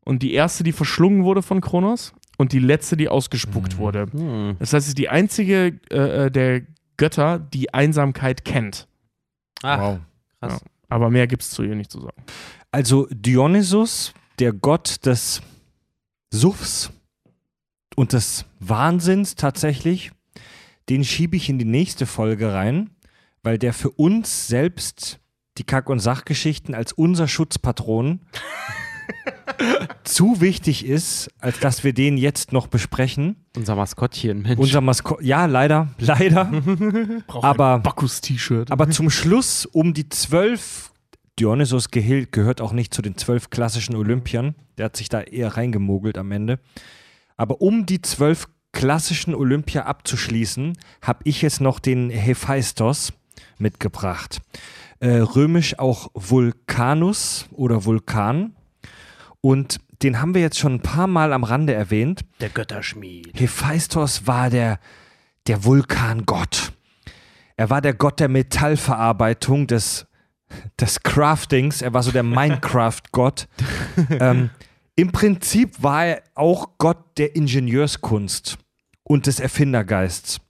und 0.04 0.22
die 0.22 0.32
erste, 0.32 0.64
die 0.64 0.72
verschlungen 0.72 1.22
wurde 1.22 1.42
von 1.42 1.60
Kronos 1.60 2.12
und 2.36 2.52
die 2.52 2.58
letzte, 2.58 2.96
die 2.96 3.08
ausgespuckt 3.08 3.76
wurde. 3.78 4.06
Hm. 4.10 4.56
Das 4.58 4.72
heißt, 4.72 4.86
sie 4.86 4.90
ist 4.90 4.98
die 4.98 5.08
einzige 5.08 5.78
äh, 5.90 6.26
äh, 6.26 6.30
der 6.30 6.62
Götter, 6.96 7.38
die 7.38 7.72
Einsamkeit 7.74 8.44
kennt. 8.44 8.88
Ach, 9.62 9.78
Wow. 9.80 9.98
krass. 10.40 10.60
Aber 10.88 11.10
mehr 11.10 11.26
gibt 11.26 11.42
es 11.42 11.50
zu 11.50 11.62
ihr 11.62 11.74
nicht 11.74 11.90
zu 11.90 12.00
sagen. 12.00 12.22
Also 12.70 13.06
Dionysus, 13.10 14.12
der 14.38 14.52
Gott 14.52 15.04
des 15.06 15.42
Suffs 16.32 16.90
und 17.96 18.12
des 18.12 18.44
Wahnsinns 18.60 19.34
tatsächlich, 19.36 20.10
den 20.88 21.04
schiebe 21.04 21.36
ich 21.36 21.48
in 21.48 21.58
die 21.58 21.64
nächste 21.64 22.06
Folge 22.06 22.52
rein, 22.52 22.90
weil 23.42 23.58
der 23.58 23.72
für 23.72 23.90
uns 23.90 24.46
selbst 24.46 25.18
die 25.58 25.64
Kack- 25.64 25.88
und 25.88 26.00
Sachgeschichten 26.00 26.74
als 26.74 26.92
unser 26.92 27.28
Schutzpatron 27.28 28.20
zu 30.04 30.40
wichtig 30.40 30.84
ist, 30.86 31.28
als 31.40 31.58
dass 31.60 31.84
wir 31.84 31.92
den 31.92 32.16
jetzt 32.16 32.52
noch 32.52 32.66
besprechen. 32.66 33.36
Unser 33.56 33.76
Maskottchen, 33.76 34.42
Mensch. 34.42 34.58
Unser 34.58 34.80
Maskott, 34.80 35.22
ja, 35.22 35.46
leider, 35.46 35.88
leider. 35.98 36.44
Braucht 37.26 37.44
Aber- 37.44 37.78
Bacchus-T-Shirt. 37.78 38.70
Aber 38.70 38.90
zum 38.90 39.10
Schluss 39.10 39.66
um 39.66 39.94
die 39.94 40.08
zwölf, 40.08 40.92
Dionysos 41.38 41.90
Gehil 41.90 42.26
gehört 42.30 42.60
auch 42.60 42.72
nicht 42.72 42.94
zu 42.94 43.02
den 43.02 43.16
zwölf 43.16 43.50
klassischen 43.50 43.96
Olympiern, 43.96 44.54
der 44.78 44.86
hat 44.86 44.96
sich 44.96 45.08
da 45.08 45.20
eher 45.20 45.56
reingemogelt 45.56 46.18
am 46.18 46.30
Ende. 46.32 46.58
Aber 47.36 47.60
um 47.60 47.86
die 47.86 48.02
zwölf 48.02 48.46
klassischen 48.72 49.34
Olympia 49.34 49.84
abzuschließen, 49.86 50.76
habe 51.02 51.20
ich 51.24 51.42
jetzt 51.42 51.60
noch 51.60 51.78
den 51.78 52.10
Hephaistos 52.10 53.12
mitgebracht. 53.58 54.40
Äh, 55.00 55.18
römisch 55.18 55.78
auch 55.78 56.10
Vulcanus 56.14 57.46
oder 57.52 57.84
Vulkan. 57.84 58.54
Und 59.44 59.78
den 60.02 60.22
haben 60.22 60.32
wir 60.32 60.40
jetzt 60.40 60.58
schon 60.58 60.76
ein 60.76 60.80
paar 60.80 61.06
Mal 61.06 61.34
am 61.34 61.44
Rande 61.44 61.74
erwähnt. 61.74 62.24
der 62.40 62.48
Götterschmied. 62.48 63.38
Hephaistos 63.38 64.26
war 64.26 64.48
der, 64.48 64.80
der 65.46 65.64
Vulkangott. 65.64 66.72
Er 67.54 67.68
war 67.68 67.82
der 67.82 67.92
Gott 67.92 68.20
der 68.20 68.30
Metallverarbeitung, 68.30 69.66
des, 69.66 70.06
des 70.80 71.02
Craftings. 71.02 71.82
Er 71.82 71.92
war 71.92 72.02
so 72.02 72.10
der 72.10 72.22
Minecraft-Gott. 72.22 73.46
ähm, 74.18 74.48
Im 74.96 75.12
Prinzip 75.12 75.82
war 75.82 76.06
er 76.06 76.22
auch 76.34 76.78
Gott 76.78 77.18
der 77.18 77.36
Ingenieurskunst 77.36 78.56
und 79.02 79.26
des 79.26 79.40
Erfindergeists. 79.40 80.40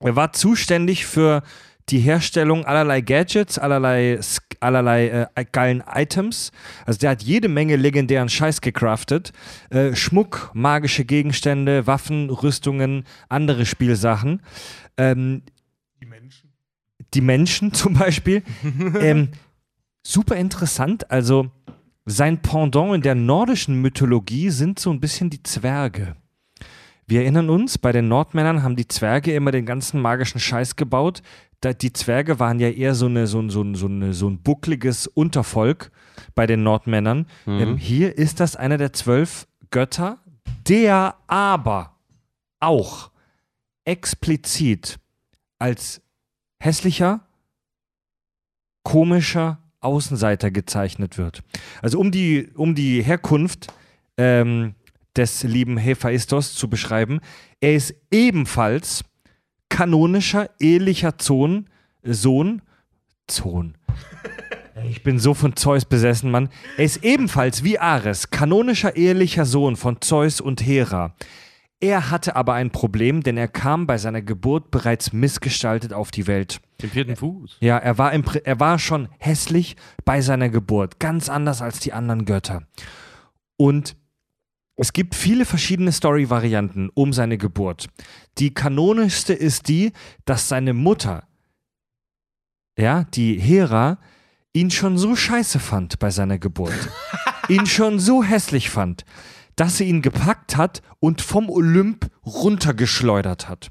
Er 0.00 0.16
war 0.16 0.32
zuständig 0.32 1.06
für 1.06 1.44
die 1.88 2.00
Herstellung 2.00 2.64
allerlei 2.64 3.00
Gadgets, 3.00 3.58
allerlei, 3.58 4.18
allerlei 4.60 5.28
äh, 5.34 5.44
geilen 5.52 5.82
Items. 5.86 6.50
Also 6.84 6.98
der 6.98 7.10
hat 7.10 7.22
jede 7.22 7.48
Menge 7.48 7.76
legendären 7.76 8.28
Scheiß 8.28 8.60
gecraftet. 8.60 9.32
Äh, 9.70 9.94
Schmuck, 9.94 10.50
magische 10.54 11.04
Gegenstände, 11.04 11.86
Waffen, 11.86 12.30
Rüstungen, 12.30 13.04
andere 13.28 13.66
Spielsachen. 13.66 14.42
Ähm, 14.96 15.42
die 16.00 16.06
Menschen. 16.06 16.52
die 17.14 17.20
Menschen 17.20 17.72
zum 17.72 17.94
Beispiel. 17.94 18.42
ähm, 19.00 19.28
super 20.02 20.36
interessant. 20.36 21.10
Also 21.10 21.50
sein 22.04 22.42
Pendant 22.42 22.94
in 22.94 23.02
der 23.02 23.14
nordischen 23.14 23.80
Mythologie 23.80 24.50
sind 24.50 24.78
so 24.78 24.90
ein 24.90 25.00
bisschen 25.00 25.30
die 25.30 25.42
Zwerge. 25.42 26.16
Wir 27.06 27.22
erinnern 27.22 27.50
uns, 27.50 27.78
bei 27.78 27.92
den 27.92 28.08
Nordmännern 28.08 28.62
haben 28.62 28.74
die 28.76 28.88
Zwerge 28.88 29.32
immer 29.34 29.52
den 29.52 29.64
ganzen 29.66 30.00
magischen 30.00 30.40
Scheiß 30.40 30.76
gebaut. 30.76 31.22
Die 31.80 31.92
Zwerge 31.92 32.38
waren 32.38 32.58
ja 32.60 32.68
eher 32.68 32.94
so, 32.94 33.06
eine, 33.06 33.26
so, 33.26 33.40
ein- 33.40 33.50
so, 33.50 33.62
ein- 33.62 33.74
so, 33.74 33.86
eine, 33.86 34.12
so 34.12 34.28
ein 34.28 34.38
buckliges 34.42 35.06
Untervolk 35.06 35.90
bei 36.34 36.46
den 36.46 36.62
Nordmännern. 36.62 37.26
Ähm, 37.46 37.76
hier 37.76 38.18
ist 38.18 38.40
das 38.40 38.56
einer 38.56 38.76
der 38.76 38.92
zwölf 38.92 39.46
Götter, 39.70 40.18
der 40.68 41.16
aber 41.28 41.96
auch 42.60 43.10
explizit 43.84 44.98
als 45.58 46.00
hässlicher, 46.60 47.20
komischer 48.82 49.58
Außenseiter 49.80 50.50
gezeichnet 50.50 51.18
wird. 51.18 51.42
Also 51.82 51.98
um 52.00 52.10
die, 52.10 52.50
um 52.54 52.74
die 52.74 53.02
Herkunft 53.02 53.72
ähm, 54.16 54.74
des 55.16 55.42
lieben 55.42 55.76
Hephaistos 55.76 56.54
zu 56.54 56.68
beschreiben, 56.68 57.20
er 57.60 57.74
ist 57.74 57.94
ebenfalls 58.10 59.04
kanonischer, 59.68 60.50
ehelicher 60.60 61.14
Sohn, 61.20 61.68
Sohn, 62.02 62.62
Sohn. 63.30 63.76
Ich 64.88 65.02
bin 65.02 65.18
so 65.18 65.34
von 65.34 65.56
Zeus 65.56 65.84
besessen, 65.84 66.30
Mann. 66.30 66.50
Er 66.76 66.84
ist 66.84 67.02
ebenfalls 67.02 67.64
wie 67.64 67.78
Ares, 67.78 68.30
kanonischer 68.30 68.96
ehelicher 68.96 69.46
Sohn 69.46 69.76
von 69.76 70.00
Zeus 70.00 70.40
und 70.40 70.64
Hera. 70.64 71.14
Er 71.80 72.10
hatte 72.10 72.36
aber 72.36 72.54
ein 72.54 72.70
Problem, 72.70 73.22
denn 73.22 73.36
er 73.36 73.48
kam 73.48 73.86
bei 73.86 73.98
seiner 73.98 74.22
Geburt 74.22 74.70
bereits 74.70 75.12
missgestaltet 75.12 75.92
auf 75.92 76.10
die 76.10 76.26
Welt. 76.26 76.60
Den 76.80 76.90
vierten 76.90 77.16
Fuß. 77.16 77.58
Ja, 77.60 77.76
er 77.76 77.98
war, 77.98 78.12
im, 78.12 78.24
er 78.44 78.60
war 78.60 78.78
schon 78.78 79.08
hässlich 79.18 79.76
bei 80.04 80.20
seiner 80.20 80.48
Geburt, 80.48 81.00
ganz 81.00 81.28
anders 81.28 81.60
als 81.60 81.80
die 81.80 81.92
anderen 81.92 82.24
Götter. 82.24 82.62
Und 83.58 83.96
es 84.76 84.92
gibt 84.92 85.14
viele 85.14 85.46
verschiedene 85.46 85.90
Story-Varianten 85.90 86.90
um 86.92 87.12
seine 87.12 87.38
Geburt. 87.38 87.88
Die 88.38 88.52
kanonischste 88.52 89.32
ist 89.32 89.68
die, 89.68 89.92
dass 90.26 90.48
seine 90.48 90.74
Mutter, 90.74 91.26
ja, 92.78 93.04
die 93.04 93.38
Hera, 93.40 93.98
ihn 94.52 94.70
schon 94.70 94.98
so 94.98 95.16
scheiße 95.16 95.58
fand 95.58 95.98
bei 95.98 96.10
seiner 96.10 96.38
Geburt. 96.38 96.90
ihn 97.48 97.66
schon 97.66 97.98
so 97.98 98.22
hässlich 98.22 98.68
fand, 98.68 99.04
dass 99.56 99.78
sie 99.78 99.84
ihn 99.84 100.02
gepackt 100.02 100.56
hat 100.58 100.82
und 101.00 101.22
vom 101.22 101.48
Olymp 101.48 102.10
runtergeschleudert 102.26 103.48
hat. 103.48 103.70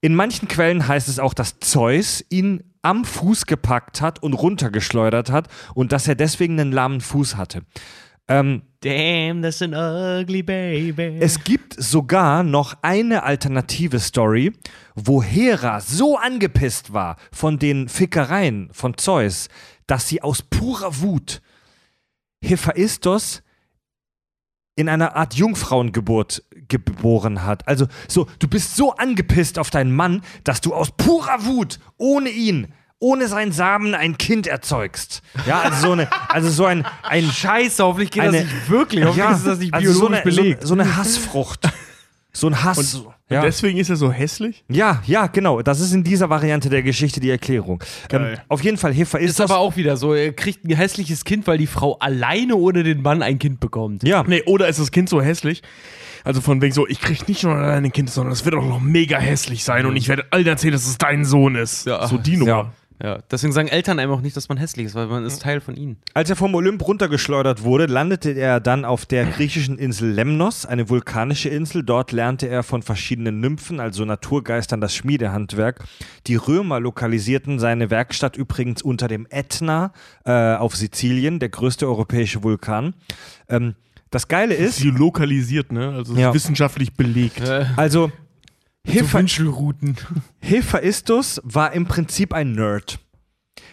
In 0.00 0.14
manchen 0.16 0.48
Quellen 0.48 0.88
heißt 0.88 1.08
es 1.08 1.20
auch, 1.20 1.34
dass 1.34 1.60
Zeus 1.60 2.24
ihn 2.30 2.64
am 2.82 3.04
Fuß 3.04 3.46
gepackt 3.46 4.00
hat 4.00 4.22
und 4.22 4.34
runtergeschleudert 4.34 5.30
hat 5.30 5.48
und 5.74 5.92
dass 5.92 6.08
er 6.08 6.14
deswegen 6.16 6.58
einen 6.58 6.72
lahmen 6.72 7.00
Fuß 7.00 7.36
hatte. 7.36 7.62
Ähm, 8.28 8.62
Damn, 8.86 9.42
that's 9.42 9.62
an 9.62 9.74
ugly 9.74 10.42
baby. 10.42 11.18
es 11.18 11.42
gibt 11.42 11.74
sogar 11.76 12.44
noch 12.44 12.76
eine 12.82 13.24
alternative 13.24 13.98
Story, 13.98 14.52
wo 14.94 15.24
Hera 15.24 15.80
so 15.80 16.16
angepisst 16.16 16.92
war 16.92 17.16
von 17.32 17.58
den 17.58 17.88
Fickereien 17.88 18.68
von 18.70 18.96
Zeus, 18.96 19.48
dass 19.88 20.06
sie 20.06 20.22
aus 20.22 20.42
purer 20.42 21.00
Wut 21.00 21.42
Hephaistos 22.40 23.42
in 24.76 24.88
einer 24.88 25.16
Art 25.16 25.34
Jungfrauengeburt 25.34 26.44
geboren 26.68 27.42
hat. 27.42 27.66
Also 27.66 27.88
so, 28.06 28.28
du 28.38 28.46
bist 28.46 28.76
so 28.76 28.92
angepisst 28.92 29.58
auf 29.58 29.70
deinen 29.70 29.96
Mann, 29.96 30.22
dass 30.44 30.60
du 30.60 30.72
aus 30.72 30.92
purer 30.92 31.44
Wut, 31.44 31.80
ohne 31.96 32.28
ihn, 32.28 32.72
ohne 32.98 33.28
seinen 33.28 33.52
Samen 33.52 33.94
ein 33.94 34.16
Kind 34.18 34.46
erzeugst. 34.46 35.22
Ja, 35.46 35.60
also 35.60 35.86
so 35.88 35.92
eine, 35.92 36.08
also 36.28 36.48
so 36.50 36.64
ein, 36.64 36.86
ein 37.02 37.24
Scheiße, 37.30 37.84
hoffentlich 37.84 38.10
geht 38.10 38.22
eine- 38.22 38.42
das 38.42 38.44
nicht 38.52 38.70
wirklich. 38.70 39.04
Hoffentlich 39.04 39.24
ja, 39.26 39.34
ist 39.36 39.46
das 39.46 39.58
nicht 39.58 39.74
also 39.74 39.92
so 39.92 40.00
biologisch 40.08 40.22
eine, 40.24 40.32
so, 40.32 40.40
belegt. 40.42 40.66
so 40.66 40.74
eine 40.74 40.96
Hassfrucht. 40.96 41.68
So 42.32 42.48
ein 42.48 42.62
Hass. 42.64 42.94
Und 42.96 43.06
ja. 43.30 43.40
deswegen 43.40 43.78
ist 43.78 43.88
er 43.88 43.96
so 43.96 44.12
hässlich? 44.12 44.62
ja, 44.68 45.02
ja, 45.06 45.26
genau. 45.26 45.62
Das 45.62 45.80
ist 45.80 45.92
in 45.94 46.04
dieser 46.04 46.28
Variante 46.28 46.68
der 46.68 46.82
Geschichte 46.82 47.18
die 47.18 47.30
Erklärung. 47.30 47.82
Ähm, 48.12 48.36
auf 48.48 48.62
jeden 48.62 48.76
Fall, 48.76 48.92
Hephaistos. 48.92 49.30
ist 49.30 49.40
aber 49.40 49.56
auch 49.58 49.76
wieder 49.76 49.96
so, 49.96 50.12
er 50.12 50.34
kriegt 50.34 50.62
ein 50.66 50.76
hässliches 50.76 51.24
Kind, 51.24 51.46
weil 51.46 51.56
die 51.56 51.66
Frau 51.66 51.96
alleine 51.98 52.56
ohne 52.56 52.82
den 52.82 53.00
Mann 53.00 53.22
ein 53.22 53.38
Kind 53.38 53.58
bekommt. 53.58 54.02
ja, 54.06 54.22
Nee, 54.26 54.42
oder 54.44 54.68
ist 54.68 54.78
das 54.78 54.90
Kind 54.90 55.08
so 55.08 55.22
hässlich? 55.22 55.62
Also 56.24 56.42
von 56.42 56.60
wegen 56.60 56.74
so, 56.74 56.86
ich 56.86 57.00
krieg 57.00 57.26
nicht 57.26 57.42
nur 57.42 57.54
allein 57.54 57.86
ein 57.86 57.92
Kind, 57.92 58.10
sondern 58.10 58.32
es 58.34 58.44
wird 58.44 58.54
auch 58.54 58.64
noch 58.66 58.80
mega 58.80 59.16
hässlich 59.18 59.64
sein 59.64 59.86
und 59.86 59.96
ich 59.96 60.08
werde 60.08 60.26
allen 60.30 60.46
erzählen, 60.46 60.72
dass 60.74 60.86
es 60.86 60.98
dein 60.98 61.24
Sohn 61.24 61.54
ist. 61.54 61.86
Ja. 61.86 62.06
So 62.06 62.18
die 62.18 62.36
Nummer. 62.36 62.50
Ja. 62.50 62.72
Ja, 63.02 63.18
deswegen 63.30 63.52
sagen 63.52 63.68
Eltern 63.68 63.98
einem 63.98 64.10
auch 64.12 64.22
nicht, 64.22 64.36
dass 64.36 64.48
man 64.48 64.56
hässlich 64.56 64.86
ist, 64.86 64.94
weil 64.94 65.06
man 65.06 65.24
ist 65.26 65.42
Teil 65.42 65.60
von 65.60 65.76
ihnen. 65.76 65.98
Als 66.14 66.30
er 66.30 66.36
vom 66.36 66.54
Olymp 66.54 66.86
runtergeschleudert 66.86 67.62
wurde, 67.62 67.86
landete 67.86 68.30
er 68.30 68.58
dann 68.58 68.84
auf 68.86 69.04
der 69.04 69.26
griechischen 69.26 69.76
Insel 69.78 70.10
Lemnos, 70.12 70.64
eine 70.64 70.88
vulkanische 70.88 71.50
Insel. 71.50 71.82
Dort 71.82 72.12
lernte 72.12 72.46
er 72.48 72.62
von 72.62 72.82
verschiedenen 72.82 73.40
Nymphen, 73.40 73.80
also 73.80 74.04
Naturgeistern, 74.04 74.80
das 74.80 74.94
Schmiedehandwerk. 74.94 75.84
Die 76.26 76.36
Römer 76.36 76.80
lokalisierten 76.80 77.58
seine 77.58 77.90
Werkstatt 77.90 78.36
übrigens 78.36 78.80
unter 78.80 79.08
dem 79.08 79.26
Ätna 79.28 79.92
äh, 80.24 80.54
auf 80.54 80.74
Sizilien, 80.74 81.38
der 81.38 81.50
größte 81.50 81.86
europäische 81.86 82.42
Vulkan. 82.42 82.94
Ähm, 83.48 83.74
das 84.10 84.28
Geile 84.28 84.54
ist, 84.54 84.76
Sie 84.76 84.90
lokalisiert, 84.90 85.72
ne? 85.72 85.90
Also 85.90 86.14
Ja. 86.14 86.32
wissenschaftlich 86.32 86.94
belegt. 86.94 87.42
also 87.76 88.10
Hepha 88.86 89.18
Wünschelrouten. 89.18 89.96
Hephaistos 90.40 91.40
war 91.44 91.72
im 91.72 91.86
Prinzip 91.86 92.32
ein 92.32 92.52
Nerd. 92.52 92.98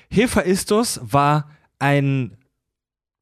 Hephaistos 0.10 1.00
war 1.04 1.50
ein 1.80 2.38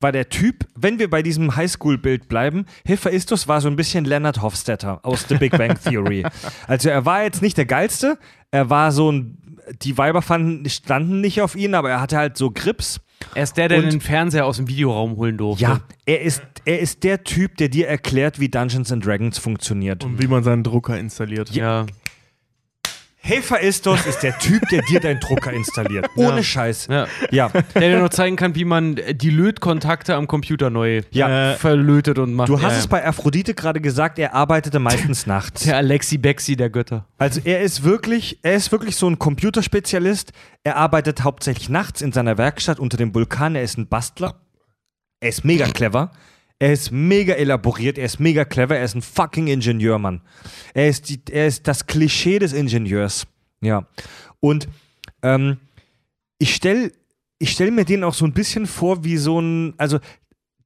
war 0.02 0.12
der 0.12 0.30
Typ, 0.30 0.68
wenn 0.76 0.98
wir 0.98 1.10
bei 1.10 1.22
diesem 1.22 1.56
Highschool-Bild 1.56 2.28
bleiben, 2.28 2.66
Hephaistos 2.86 3.48
war 3.48 3.62
so 3.62 3.68
ein 3.68 3.76
bisschen 3.76 4.04
Leonard 4.04 4.42
Hofstetter 4.42 5.00
aus 5.04 5.26
The 5.30 5.36
Big 5.36 5.56
Bang 5.56 5.80
Theory. 5.80 6.26
Also 6.68 6.90
er 6.90 7.06
war 7.06 7.24
jetzt 7.24 7.42
nicht 7.42 7.58
der 7.58 7.66
Geilste, 7.66 8.18
er 8.50 8.70
war 8.70 8.92
so 8.92 9.12
ein, 9.12 9.38
die 9.84 9.98
Weiber 9.98 10.22
fanden, 10.22 10.68
standen 10.70 11.22
nicht 11.22 11.42
auf 11.42 11.56
ihn, 11.56 11.74
aber 11.76 11.90
er 11.90 12.02
hatte 12.02 12.18
halt 12.18 12.38
so 12.38 12.52
Grips. 12.52 13.00
Er 13.36 13.44
ist 13.44 13.56
der, 13.58 13.68
der 13.70 13.80
Und- 13.84 13.94
den 13.94 14.02
Fernseher 14.02 14.46
aus 14.46 14.58
dem 14.58 14.68
Videoraum 14.68 15.16
holen 15.16 15.38
durfte. 15.38 15.64
Ja, 15.64 15.82
er 16.06 16.22
ist, 16.22 16.42
er 16.66 16.80
ist 16.80 17.04
der 17.04 17.24
Typ, 17.24 17.58
der 17.58 17.70
dir 17.70 17.88
erklärt, 17.88 18.40
wie 18.40 18.50
Dungeons 18.50 18.92
and 18.92 19.06
Dragons 19.06 19.38
funktioniert. 19.38 20.04
Und 20.04 20.22
wie 20.22 20.28
man 20.28 20.44
seinen 20.44 20.64
Drucker 20.64 20.98
installiert. 20.98 21.52
Ja. 21.52 21.86
Hephaistos 23.24 24.08
ist 24.08 24.24
der 24.24 24.38
Typ, 24.40 24.68
der 24.70 24.82
dir 24.82 25.00
deinen 25.00 25.20
Drucker 25.20 25.54
installiert. 25.54 26.08
Ohne 26.16 26.38
Ja. 26.38 26.44
Scheiß. 26.44 26.88
ja. 26.90 27.08
Ja. 27.30 27.50
Der 27.76 27.82
dir 27.82 28.00
noch 28.00 28.10
zeigen 28.10 28.36
kann, 28.36 28.56
wie 28.56 28.66
man 28.66 28.96
die 29.12 29.30
Lötkontakte 29.30 30.16
am 30.16 30.28
Computer 30.28 30.72
neu 30.72 31.02
Ja. 31.12 31.52
äh, 31.52 31.56
verlötet 31.56 32.18
und 32.18 32.34
macht. 32.34 32.50
Du 32.50 32.62
hast 32.62 32.74
ja, 32.74 32.80
es 32.80 32.88
bei 32.88 33.06
Aphrodite 33.06 33.54
gerade 33.54 33.80
gesagt, 33.80 34.18
er 34.18 34.34
arbeitete 34.34 34.80
meistens 34.80 35.28
nachts. 35.28 35.64
Der 35.64 35.78
Alexi 35.78 36.18
Bexi 36.18 36.56
der 36.56 36.72
Götter. 36.72 37.06
Also 37.20 37.42
er 37.44 37.62
ist 37.62 37.84
wirklich, 37.84 38.40
er 38.42 38.56
ist 38.56 38.72
wirklich 38.72 38.96
so 38.96 39.08
ein 39.08 39.20
Computerspezialist. 39.20 40.32
Er 40.64 40.78
arbeitet 40.78 41.24
hauptsächlich 41.24 41.70
nachts 41.70 42.02
in 42.02 42.12
seiner 42.12 42.40
Werkstatt 42.40 42.80
unter 42.80 42.98
dem 42.98 43.14
Vulkan. 43.14 43.56
Er 43.56 43.62
ist 43.64 43.78
ein 43.78 43.88
Bastler. 43.88 44.36
Er 45.20 45.30
ist 45.30 45.46
mega 45.46 45.68
clever. 45.68 46.12
Er 46.62 46.74
ist 46.74 46.92
mega 46.92 47.34
elaboriert, 47.34 47.98
er 47.98 48.06
ist 48.06 48.20
mega 48.20 48.46
clever, 48.46 48.78
er 48.78 48.86
ist 48.86 48.94
ein 48.94 49.02
fucking 49.02 49.48
Ingenieur, 49.48 49.98
Mann. 49.98 50.22
Er 50.76 50.90
ist, 50.90 51.10
die, 51.10 51.20
er 51.32 51.48
ist 51.48 51.68
das 51.68 51.88
Klischee 51.88 52.38
des 52.38 52.54
Ingenieurs. 52.54 53.26
Ja. 53.62 53.88
Und 54.40 54.70
ähm, 55.24 55.58
ich 56.38 56.54
stelle 56.54 56.92
ich 57.40 57.54
stell 57.54 57.72
mir 57.72 57.84
den 57.84 58.04
auch 58.04 58.14
so 58.14 58.26
ein 58.26 58.34
bisschen 58.34 58.68
vor 58.68 59.04
wie 59.04 59.18
so 59.18 59.40
ein, 59.40 59.74
also 59.78 59.98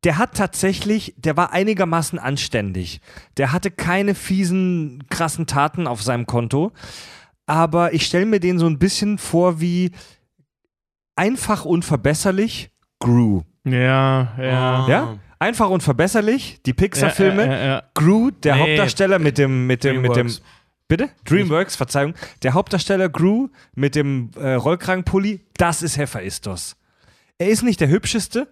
der 0.03 0.17
hat 0.17 0.35
tatsächlich, 0.35 1.15
der 1.17 1.37
war 1.37 1.53
einigermaßen 1.53 2.19
anständig. 2.19 2.99
Der 3.37 3.53
hatte 3.53 3.71
keine 3.71 4.15
fiesen, 4.15 5.05
krassen 5.09 5.47
Taten 5.47 5.87
auf 5.87 6.03
seinem 6.03 6.25
Konto. 6.25 6.73
Aber 7.45 7.93
ich 7.93 8.05
stelle 8.05 8.25
mir 8.25 8.41
den 8.41 8.59
so 8.59 8.65
ein 8.65 8.79
bisschen 8.79 9.17
vor 9.17 9.61
wie 9.61 9.91
einfach 11.15 11.63
unverbesserlich 11.63 12.69
Gru. 12.99 13.43
Ja, 13.63 14.33
ja. 14.37 14.89
Ja? 14.89 15.19
Einfach 15.39 15.69
und 15.69 15.81
verbesserlich, 15.83 16.59
die 16.65 16.73
Pixar-Filme. 16.73 17.45
Ja, 17.45 17.51
ja, 17.53 17.65
ja. 17.65 17.83
Gru, 17.93 18.31
der 18.31 18.55
Nee. 18.55 18.61
Hauptdarsteller 18.61 19.19
mit 19.19 19.37
dem, 19.37 19.67
mit 19.67 19.83
dem, 19.83 20.01
mit 20.01 20.15
dem. 20.15 20.31
Bitte? 20.87 21.09
Dreamworks, 21.25 21.75
Verzeihung. 21.75 22.13
Der 22.43 22.53
Hauptdarsteller 22.53 23.09
Gru 23.09 23.49
mit 23.73 23.95
dem 23.95 24.29
äh, 24.37 24.53
Rollkragenpulli, 24.53 25.41
das 25.57 25.81
ist 25.81 25.97
Hephaistos. 25.97 26.75
Er 27.37 27.49
ist 27.49 27.63
nicht 27.63 27.81
der 27.81 27.89
hübscheste. 27.89 28.47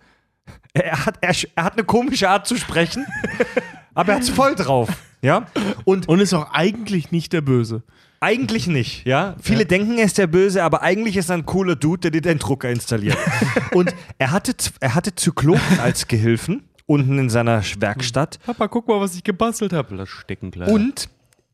Er 0.73 1.05
hat, 1.05 1.19
er, 1.21 1.33
er 1.55 1.63
hat 1.63 1.73
eine 1.73 1.83
komische 1.85 2.29
Art 2.29 2.47
zu 2.47 2.57
sprechen, 2.57 3.05
aber 3.93 4.13
er 4.13 4.15
hat's 4.17 4.29
voll 4.29 4.55
drauf. 4.55 4.89
Ja? 5.21 5.45
Und 5.85 6.09
Und 6.09 6.19
ist 6.19 6.33
auch 6.33 6.51
eigentlich 6.51 7.11
nicht 7.11 7.31
der 7.31 7.41
Böse. 7.41 7.83
eigentlich 8.19 8.67
nicht, 8.67 9.05
ja. 9.05 9.35
Viele 9.41 9.65
denken, 9.65 9.97
er 9.99 10.05
ist 10.05 10.17
der 10.17 10.27
Böse, 10.27 10.63
aber 10.63 10.81
eigentlich 10.81 11.15
ist 11.15 11.29
er 11.29 11.35
ein 11.37 11.45
cooler 11.45 11.75
Dude, 11.77 12.01
der 12.01 12.11
dir 12.11 12.21
den 12.21 12.39
Drucker 12.39 12.69
installiert. 12.69 13.17
Und 13.73 13.93
er 14.17 14.31
hatte, 14.31 14.53
er 14.81 14.95
hatte 14.95 15.13
Zyklopen 15.15 15.79
als 15.79 16.07
Gehilfen 16.07 16.63
unten 16.85 17.17
in 17.19 17.29
seiner 17.29 17.61
Werkstatt. 17.79 18.39
Papa, 18.45 18.67
guck 18.67 18.87
mal, 18.87 18.99
was 18.99 19.15
ich 19.15 19.23
gebastelt 19.23 19.73
habe. 19.73 19.95
Das 19.97 20.09
stecken 20.09 20.51
klar. 20.51 20.69
Und 20.69 21.09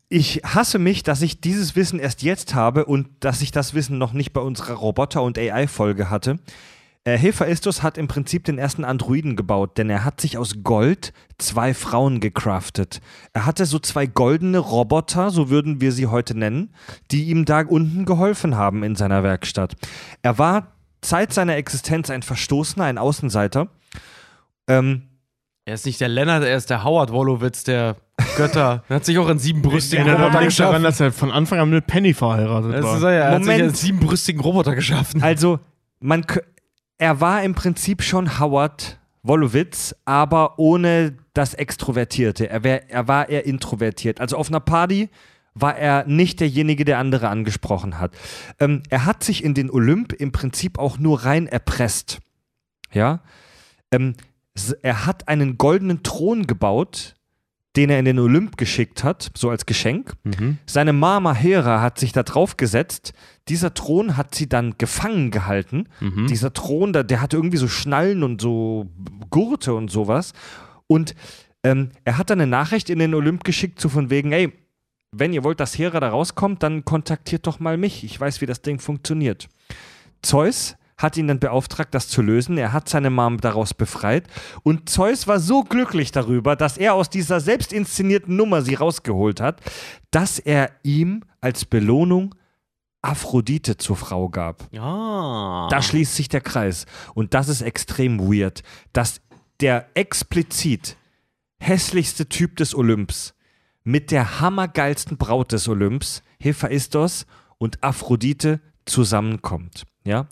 ich 0.09 0.41
hasse 0.43 0.79
mich, 0.79 1.03
dass 1.03 1.21
ich 1.21 1.39
dieses 1.39 1.75
Wissen 1.75 1.99
erst 1.99 2.23
jetzt 2.23 2.55
habe 2.55 2.85
und 2.85 3.07
dass 3.19 3.41
ich 3.41 3.51
das 3.51 3.73
Wissen 3.73 3.97
noch 3.97 4.13
nicht 4.13 4.33
bei 4.33 4.41
unserer 4.41 4.73
Roboter- 4.73 5.21
und 5.21 5.37
AI-Folge 5.37 6.09
hatte. 6.09 6.39
Äh, 7.05 7.17
Hephaistos 7.17 7.81
hat 7.81 7.97
im 7.97 8.07
Prinzip 8.07 8.43
den 8.43 8.57
ersten 8.57 8.83
Androiden 8.83 9.35
gebaut, 9.35 9.77
denn 9.77 9.89
er 9.89 10.03
hat 10.03 10.19
sich 10.19 10.37
aus 10.37 10.63
Gold 10.63 11.13
zwei 11.37 11.73
Frauen 11.73 12.19
gecraftet. 12.19 13.01
Er 13.33 13.45
hatte 13.45 13.65
so 13.65 13.79
zwei 13.79 14.05
goldene 14.05 14.57
Roboter, 14.57 15.29
so 15.29 15.49
würden 15.49 15.79
wir 15.79 15.91
sie 15.91 16.07
heute 16.07 16.37
nennen, 16.37 16.73
die 17.11 17.25
ihm 17.29 17.45
da 17.45 17.61
unten 17.61 18.05
geholfen 18.05 18.57
haben 18.57 18.83
in 18.83 18.95
seiner 18.95 19.23
Werkstatt. 19.23 19.75
Er 20.21 20.37
war 20.37 20.73
seit 21.03 21.33
seiner 21.33 21.55
Existenz 21.55 22.09
ein 22.09 22.23
Verstoßener, 22.23 22.85
ein 22.85 22.97
Außenseiter. 22.97 23.69
Ähm, 24.67 25.08
er 25.69 25.75
ist 25.75 25.85
nicht 25.85 26.01
der 26.01 26.09
Lennart, 26.09 26.43
er 26.43 26.57
ist 26.57 26.69
der 26.71 26.83
Howard 26.83 27.11
Wolowitz 27.11 27.63
der 27.63 27.95
Götter. 28.35 28.83
Er 28.89 28.95
hat 28.95 29.05
sich 29.05 29.19
auch 29.19 29.29
einen 29.29 29.37
siebenbrüstigen 29.37 30.07
Erinnert 30.07 30.27
Roboter 30.29 30.45
nicht 30.45 30.59
daran, 30.59 30.81
geschaffen. 30.81 30.83
dass 30.83 30.99
er 30.99 31.11
von 31.11 31.31
Anfang 31.31 31.59
an 31.59 31.69
mit 31.69 31.85
Penny 31.85 32.13
verheiratet 32.15 32.73
Das 32.73 32.83
war. 32.83 32.97
ist 32.97 33.03
er, 33.03 33.13
ja. 33.13 33.19
er 33.19 33.31
hat 33.31 33.43
sich 33.43 33.45
Moment. 33.47 33.61
einen 33.63 33.75
siebenbrüstigen 33.75 34.41
Roboter 34.41 34.73
geschaffen. 34.73 35.21
Also, 35.21 35.59
man, 35.99 36.25
er 36.97 37.21
war 37.21 37.43
im 37.43 37.53
Prinzip 37.53 38.01
schon 38.01 38.39
Howard 38.39 38.97
Wolowitz, 39.21 39.93
aber 40.05 40.57
ohne 40.57 41.17
das 41.33 41.53
Extrovertierte. 41.53 42.49
Er, 42.49 42.63
wär, 42.63 42.89
er 42.89 43.07
war 43.07 43.29
eher 43.29 43.45
introvertiert. 43.45 44.19
Also 44.19 44.37
auf 44.37 44.47
einer 44.49 44.61
Party 44.61 45.09
war 45.53 45.77
er 45.77 46.05
nicht 46.07 46.39
derjenige, 46.39 46.83
der 46.83 46.97
andere 46.97 47.29
angesprochen 47.29 47.99
hat. 47.99 48.11
Ähm, 48.59 48.81
er 48.89 49.05
hat 49.05 49.23
sich 49.23 49.43
in 49.43 49.53
den 49.53 49.69
Olymp 49.69 50.13
im 50.13 50.31
Prinzip 50.31 50.79
auch 50.79 50.97
nur 50.97 51.25
rein 51.25 51.45
erpresst. 51.47 52.19
Ja. 52.91 53.19
Ähm, 53.91 54.15
er 54.81 55.05
hat 55.05 55.27
einen 55.27 55.57
goldenen 55.57 56.03
Thron 56.03 56.47
gebaut, 56.47 57.15
den 57.75 57.89
er 57.89 57.99
in 57.99 58.05
den 58.05 58.19
Olymp 58.19 58.57
geschickt 58.57 59.03
hat, 59.03 59.31
so 59.37 59.49
als 59.49 59.65
Geschenk. 59.65 60.13
Seine 60.65 60.91
Mama 60.91 61.33
Hera 61.33 61.81
hat 61.81 61.99
sich 61.99 62.11
da 62.11 62.23
drauf 62.23 62.57
gesetzt. 62.57 63.13
Dieser 63.47 63.73
Thron 63.73 64.17
hat 64.17 64.33
sie 64.35 64.49
dann 64.49 64.75
gefangen 64.77 65.29
gehalten. 65.31 65.87
Dieser 66.27 66.51
Thron, 66.53 66.93
der, 66.93 67.03
der 67.03 67.21
hatte 67.21 67.37
irgendwie 67.37 67.57
so 67.57 67.67
Schnallen 67.67 68.23
und 68.23 68.41
so 68.41 68.89
Gurte 69.29 69.73
und 69.75 69.91
sowas. 69.91 70.33
Und 70.87 71.13
ähm, 71.63 71.91
er 72.05 72.17
hat 72.17 72.29
dann 72.31 72.41
eine 72.41 72.49
Nachricht 72.49 72.89
in 72.89 72.99
den 72.99 73.13
Olymp 73.13 73.43
geschickt, 73.43 73.79
so 73.79 73.89
von 73.89 74.09
wegen, 74.09 74.31
ey, 74.31 74.51
wenn 75.11 75.33
ihr 75.33 75.43
wollt, 75.43 75.59
dass 75.59 75.77
Hera 75.77 75.99
da 75.99 76.09
rauskommt, 76.09 76.63
dann 76.63 76.85
kontaktiert 76.85 77.47
doch 77.47 77.59
mal 77.59 77.77
mich. 77.77 78.03
Ich 78.03 78.19
weiß, 78.19 78.41
wie 78.41 78.45
das 78.45 78.61
Ding 78.61 78.79
funktioniert. 78.79 79.47
Zeus 80.21 80.75
hat 80.99 81.17
ihn 81.17 81.27
dann 81.27 81.39
beauftragt, 81.39 81.95
das 81.95 82.09
zu 82.09 82.21
lösen. 82.21 82.57
Er 82.57 82.73
hat 82.73 82.89
seine 82.89 83.09
Mom 83.09 83.39
daraus 83.39 83.73
befreit. 83.73 84.27
Und 84.63 84.89
Zeus 84.89 85.27
war 85.27 85.39
so 85.39 85.63
glücklich 85.63 86.11
darüber, 86.11 86.55
dass 86.55 86.77
er 86.77 86.93
aus 86.93 87.09
dieser 87.09 87.39
selbst 87.39 87.73
inszenierten 87.73 88.35
Nummer 88.35 88.61
sie 88.61 88.75
rausgeholt 88.75 89.41
hat, 89.41 89.61
dass 90.11 90.37
er 90.39 90.71
ihm 90.83 91.23
als 91.41 91.65
Belohnung 91.65 92.35
Aphrodite 93.01 93.77
zur 93.77 93.95
Frau 93.95 94.27
gab. 94.27 94.67
Ja. 94.71 95.67
Da 95.71 95.81
schließt 95.81 96.15
sich 96.15 96.27
der 96.27 96.41
Kreis. 96.41 96.85
Und 97.13 97.33
das 97.33 97.47
ist 97.47 97.61
extrem 97.61 98.19
weird, 98.19 98.61
dass 98.91 99.21
der 99.61 99.87
explizit 99.93 100.97
hässlichste 101.61 102.27
Typ 102.27 102.57
des 102.57 102.75
Olymps 102.75 103.33
mit 103.83 104.11
der 104.11 104.41
hammergeilsten 104.41 105.17
Braut 105.17 105.53
des 105.53 105.67
Olymps, 105.69 106.23
Hephaistos 106.39 107.25
und 107.57 107.81
Aphrodite 107.83 108.59
zusammenkommt. 108.85 109.85
Ja? 110.03 110.27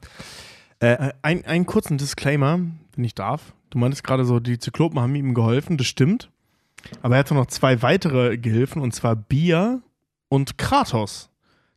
Äh, 0.79 1.11
ein, 1.21 1.45
einen 1.45 1.65
kurzen 1.65 1.97
Disclaimer, 1.97 2.59
wenn 2.95 3.03
ich 3.03 3.15
darf. 3.15 3.53
Du 3.69 3.77
meintest 3.77 4.03
gerade 4.03 4.25
so, 4.25 4.39
die 4.39 4.59
Zyklopen 4.59 4.99
haben 4.99 5.15
ihm 5.15 5.33
geholfen, 5.33 5.77
das 5.77 5.87
stimmt. 5.87 6.29
Aber 7.01 7.15
er 7.15 7.19
hatte 7.19 7.33
noch 7.33 7.47
zwei 7.47 7.81
weitere 7.81 8.37
Gehilfen, 8.37 8.81
und 8.81 8.93
zwar 8.93 9.15
Bia 9.15 9.81
und 10.29 10.57
Kratos, 10.57 11.29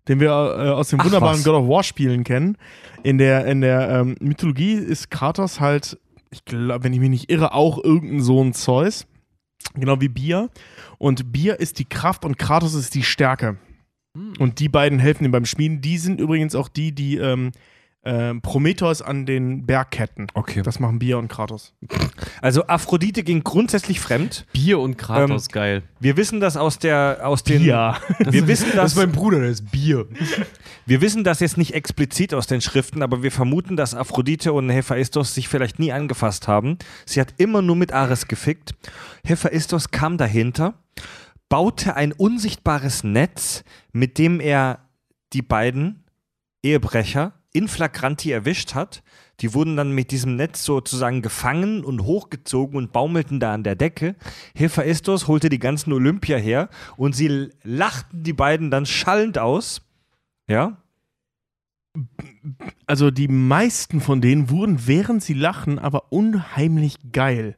den 0.09 0.21
wir 0.21 0.29
äh, 0.29 0.69
aus 0.71 0.89
den 0.89 1.01
Ach, 1.01 1.05
wunderbaren 1.05 1.39
was. 1.39 1.45
God 1.45 1.55
of 1.55 1.69
War 1.69 1.83
Spielen 1.83 2.25
kennen. 2.25 2.57
In 3.03 3.19
der, 3.19 3.47
in 3.47 3.61
der 3.61 3.89
ähm, 3.91 4.17
Mythologie 4.21 4.75
ist 4.75 5.11
Kratos 5.11 5.61
halt, 5.61 5.99
ich 6.31 6.45
glaube, 6.45 6.85
wenn 6.85 6.93
ich 6.93 7.01
mich 7.01 7.11
nicht 7.11 7.31
irre, 7.31 7.55
auch 7.55 7.83
irgendein 7.83 8.21
Sohn 8.21 8.53
Zeus. 8.53 9.07
Genau 9.75 10.01
wie 10.01 10.09
Bia. 10.09 10.49
Und 10.99 11.33
Bia 11.33 11.55
ist 11.55 11.79
die 11.79 11.85
Kraft 11.85 12.25
und 12.25 12.39
Kratos 12.39 12.75
ist 12.75 12.95
die 12.95 13.03
Stärke. 13.03 13.57
Und 14.39 14.59
die 14.59 14.69
beiden 14.69 14.99
helfen 14.99 15.25
ihm 15.25 15.31
beim 15.31 15.45
Schmieden. 15.45 15.81
Die 15.81 15.99
sind 15.99 16.21
übrigens 16.21 16.55
auch 16.55 16.69
die, 16.69 16.93
die 16.93 17.17
ähm, 17.17 17.53
ähm, 18.03 18.41
Prometheus 18.41 19.03
an 19.03 19.27
den 19.27 19.67
Berg 19.67 19.91
ketten. 19.91 20.29
Okay. 20.33 20.63
Das 20.63 20.81
machen 20.81 20.99
Bia 20.99 21.17
und 21.17 21.29
Kratos. 21.29 21.75
Also 22.41 22.67
Aphrodite 22.67 23.23
ging 23.23 23.45
grundsätzlich 23.45 24.01
fremd. 24.01 24.47
Bier 24.53 24.79
und 24.79 24.97
Kratos, 24.97 25.47
Ähm, 25.49 25.53
geil. 25.53 25.83
Wir 25.99 26.17
wissen 26.17 26.41
das 26.41 26.57
aus 26.57 26.79
der 26.79 27.21
aus 27.23 27.43
den 27.45 27.63
Bia. 27.63 27.99
wir 28.19 28.47
wissen 28.47 28.71
das, 28.75 28.95
Bruder, 28.95 29.41
das 29.41 29.61
ist 29.61 29.71
Bier. 29.71 30.07
wir 30.87 31.01
wissen 31.03 31.25
das 31.25 31.41
jetzt 31.41 31.59
nicht 31.59 31.75
explizit 31.75 32.33
aus 32.33 32.47
den 32.47 32.63
Schriften, 32.63 33.03
aber 33.03 33.23
wir 33.23 33.31
vermuten, 33.33 33.77
dass 33.77 33.95
Aphrodite 33.95 34.55
und 34.55 34.71
Hephaistos 34.71 35.35
sich 35.35 35.49
vielleicht 35.49 35.79
nie 35.79 35.93
angefasst 35.93 36.49
haben. 36.49 36.79
Sie 37.05 37.21
hat 37.21 37.35
immer 37.37 37.61
nur 37.61 37.77
mit 37.77 37.93
Ares 37.93 38.29
gefickt. 38.29 38.73
Hephaistos 39.25 39.91
kam 39.91 40.17
dahinter, 40.17 40.75
baute 41.51 41.97
ein 41.97 42.13
unsichtbares 42.13 43.05
Netz, 43.05 43.63
mit 43.93 44.17
dem 44.17 44.41
er 44.41 44.89
die 45.35 45.43
beiden 45.43 46.05
Ehebrecher 46.63 47.35
in 47.53 47.69
flagranti 47.69 48.31
erwischt 48.31 48.75
hat. 48.75 49.03
Die 49.41 49.55
wurden 49.55 49.77
dann 49.77 49.93
mit 49.93 50.11
diesem 50.11 50.37
Netz 50.37 50.65
sozusagen 50.65 51.23
gefangen 51.23 51.85
und 51.85 52.05
hochgezogen 52.05 52.77
und 52.77 52.93
baumelten 52.93 53.41
da 53.41 53.55
an 53.55 53.65
der 53.65 53.75
Decke. 53.75 54.15
Hephaistos 54.55 55.29
holte 55.29 55.49
die 55.49 55.59
ganzen 55.59 55.93
Olympia 55.93 56.37
her 56.37 56.69
und 56.97 57.15
sie 57.15 57.51
lachten 57.63 58.23
die 58.23 58.35
beiden 58.35 58.71
dann 58.71 58.87
schallend 58.87 59.39
aus. 59.39 59.83
Ja? 60.49 60.77
Also 62.87 63.11
die 63.11 63.29
meisten 63.29 64.01
von 64.01 64.21
denen 64.21 64.51
wurden, 64.51 64.87
während 64.87 65.23
sie 65.23 65.35
lachen, 65.35 65.79
aber 65.79 66.13
unheimlich 66.13 66.97
geil. 67.13 67.57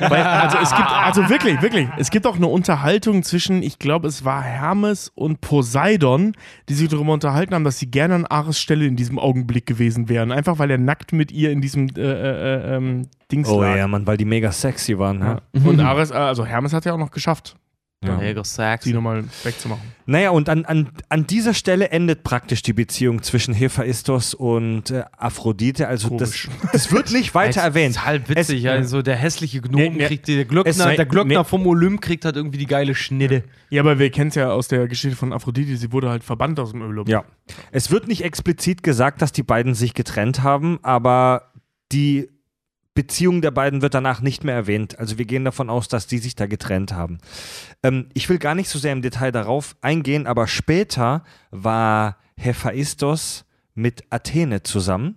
Weil, 0.00 0.22
also 0.22 0.58
es 0.58 0.74
gibt, 0.74 0.90
also 0.90 1.28
wirklich, 1.28 1.60
wirklich, 1.62 1.88
es 1.98 2.10
gibt 2.10 2.26
auch 2.26 2.36
eine 2.36 2.46
Unterhaltung 2.46 3.22
zwischen, 3.22 3.62
ich 3.62 3.78
glaube, 3.78 4.08
es 4.08 4.24
war 4.24 4.42
Hermes 4.42 5.10
und 5.14 5.40
Poseidon, 5.40 6.32
die 6.68 6.74
sich 6.74 6.88
darüber 6.88 7.12
unterhalten 7.12 7.54
haben, 7.54 7.64
dass 7.64 7.78
sie 7.78 7.90
gerne 7.90 8.14
an 8.14 8.26
Ares 8.26 8.58
Stelle 8.58 8.86
in 8.86 8.96
diesem 8.96 9.18
Augenblick 9.18 9.66
gewesen 9.66 10.08
wären. 10.08 10.32
Einfach 10.32 10.58
weil 10.58 10.70
er 10.70 10.78
nackt 10.78 11.12
mit 11.12 11.32
ihr 11.32 11.50
in 11.50 11.60
diesem 11.60 11.88
äh, 11.96 12.00
äh, 12.00 12.76
ähm, 12.76 13.08
Dings 13.30 13.48
Oh 13.48 13.60
lag. 13.62 13.76
ja, 13.76 13.88
Mann, 13.88 14.06
weil 14.06 14.16
die 14.16 14.24
mega 14.24 14.52
sexy 14.52 14.98
waren. 14.98 15.20
Ja. 15.20 15.40
Und 15.64 15.80
Ares, 15.80 16.10
äh, 16.10 16.14
also 16.14 16.44
Hermes 16.44 16.72
hat 16.72 16.84
ja 16.84 16.92
auch 16.92 16.98
noch 16.98 17.10
geschafft, 17.10 17.56
Ja. 18.06 18.16
Mega 18.18 18.44
sexy. 18.44 18.90
sie 18.90 18.94
nochmal 18.94 19.24
wegzumachen. 19.42 19.82
Naja, 20.06 20.30
und 20.30 20.50
an, 20.50 20.64
an, 20.66 20.90
an 21.08 21.26
dieser 21.26 21.54
Stelle 21.54 21.88
endet 21.88 22.24
praktisch 22.24 22.60
die 22.62 22.74
Beziehung 22.74 23.22
zwischen 23.22 23.54
Hephaistos 23.54 24.34
und 24.34 24.90
äh, 24.90 25.04
Aphrodite. 25.16 25.88
Also 25.88 26.10
das, 26.18 26.42
Komisch. 26.42 26.48
das 26.72 26.92
wird 26.92 27.10
nicht 27.12 27.34
weiter 27.34 27.54
Das 27.54 27.64
erwähnt. 27.64 27.96
ist 27.96 28.04
halt 28.04 28.28
witzig, 28.28 28.58
Es- 28.58 28.62
ja. 28.62 28.82
So 28.84 29.00
der 29.02 29.16
hässliche 29.16 29.60
Gnom 29.62 29.80
Nee, 29.80 29.88
nee. 29.90 30.06
kriegt, 30.06 30.28
der 30.28 30.42
Es 30.42 30.48
Glöckner, 30.48 30.72
sei- 30.74 30.96
der 30.96 31.06
Glöckner 31.06 31.38
nee. 31.38 31.44
vom 31.44 31.66
Olymp 31.66 32.02
kriegt 32.02 32.24
halt 32.26 32.36
irgendwie 32.36 32.58
die 32.58 32.66
geile 32.66 32.94
Schnitte. 32.94 33.44
Ja, 33.70 33.80
aber 33.82 33.98
wir 33.98 34.10
kennen 34.10 34.28
es 34.28 34.34
ja 34.34 34.50
aus 34.50 34.68
der 34.68 34.86
Geschichte 34.88 35.16
von 35.16 35.32
Aphrodite, 35.32 35.76
sie 35.76 35.90
wurde 35.92 36.10
halt 36.10 36.22
verbannt 36.22 36.60
aus 36.60 36.72
dem 36.72 36.82
Olymp. 36.82 37.08
Ja. 37.08 37.24
Es 37.72 37.90
wird 37.90 38.06
nicht 38.06 38.24
explizit 38.24 38.82
gesagt, 38.82 39.22
dass 39.22 39.32
die 39.32 39.42
beiden 39.42 39.74
sich 39.74 39.94
getrennt 39.94 40.42
haben, 40.42 40.78
aber 40.82 41.52
die 41.92 42.28
Beziehung 42.94 43.42
der 43.42 43.50
beiden 43.50 43.82
wird 43.82 43.94
danach 43.94 44.20
nicht 44.20 44.44
mehr 44.44 44.54
erwähnt. 44.54 44.98
Also 44.98 45.18
wir 45.18 45.24
gehen 45.24 45.44
davon 45.44 45.68
aus, 45.68 45.88
dass 45.88 46.06
die 46.06 46.18
sich 46.18 46.36
da 46.36 46.46
getrennt 46.46 46.92
haben. 46.92 47.18
Ähm, 47.82 48.08
ich 48.14 48.28
will 48.28 48.38
gar 48.38 48.54
nicht 48.54 48.68
so 48.68 48.78
sehr 48.78 48.92
im 48.92 49.02
Detail 49.02 49.32
darauf 49.32 49.76
eingehen, 49.80 50.26
aber 50.26 50.46
später 50.46 51.24
war 51.50 52.18
Hephaistos 52.36 53.44
mit 53.74 54.04
Athene 54.10 54.62
zusammen. 54.62 55.16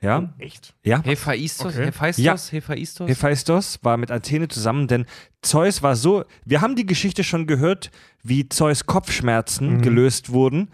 Ja, 0.00 0.32
Echt? 0.38 0.74
ja. 0.84 1.02
Hephaistos, 1.02 1.74
Okay. 1.74 1.86
Hephaistos, 1.86 2.52
Hephaistos. 2.52 3.08
Hephaistos 3.08 3.78
war 3.82 3.96
mit 3.96 4.12
Athene 4.12 4.46
zusammen, 4.46 4.86
denn 4.86 5.06
Zeus 5.42 5.82
war 5.82 5.96
so. 5.96 6.24
Wir 6.44 6.60
haben 6.60 6.76
die 6.76 6.86
Geschichte 6.86 7.24
schon 7.24 7.48
gehört, 7.48 7.90
wie 8.22 8.48
Zeus 8.48 8.86
Kopfschmerzen 8.86 9.82
gelöst 9.82 10.30
wurden. 10.30 10.70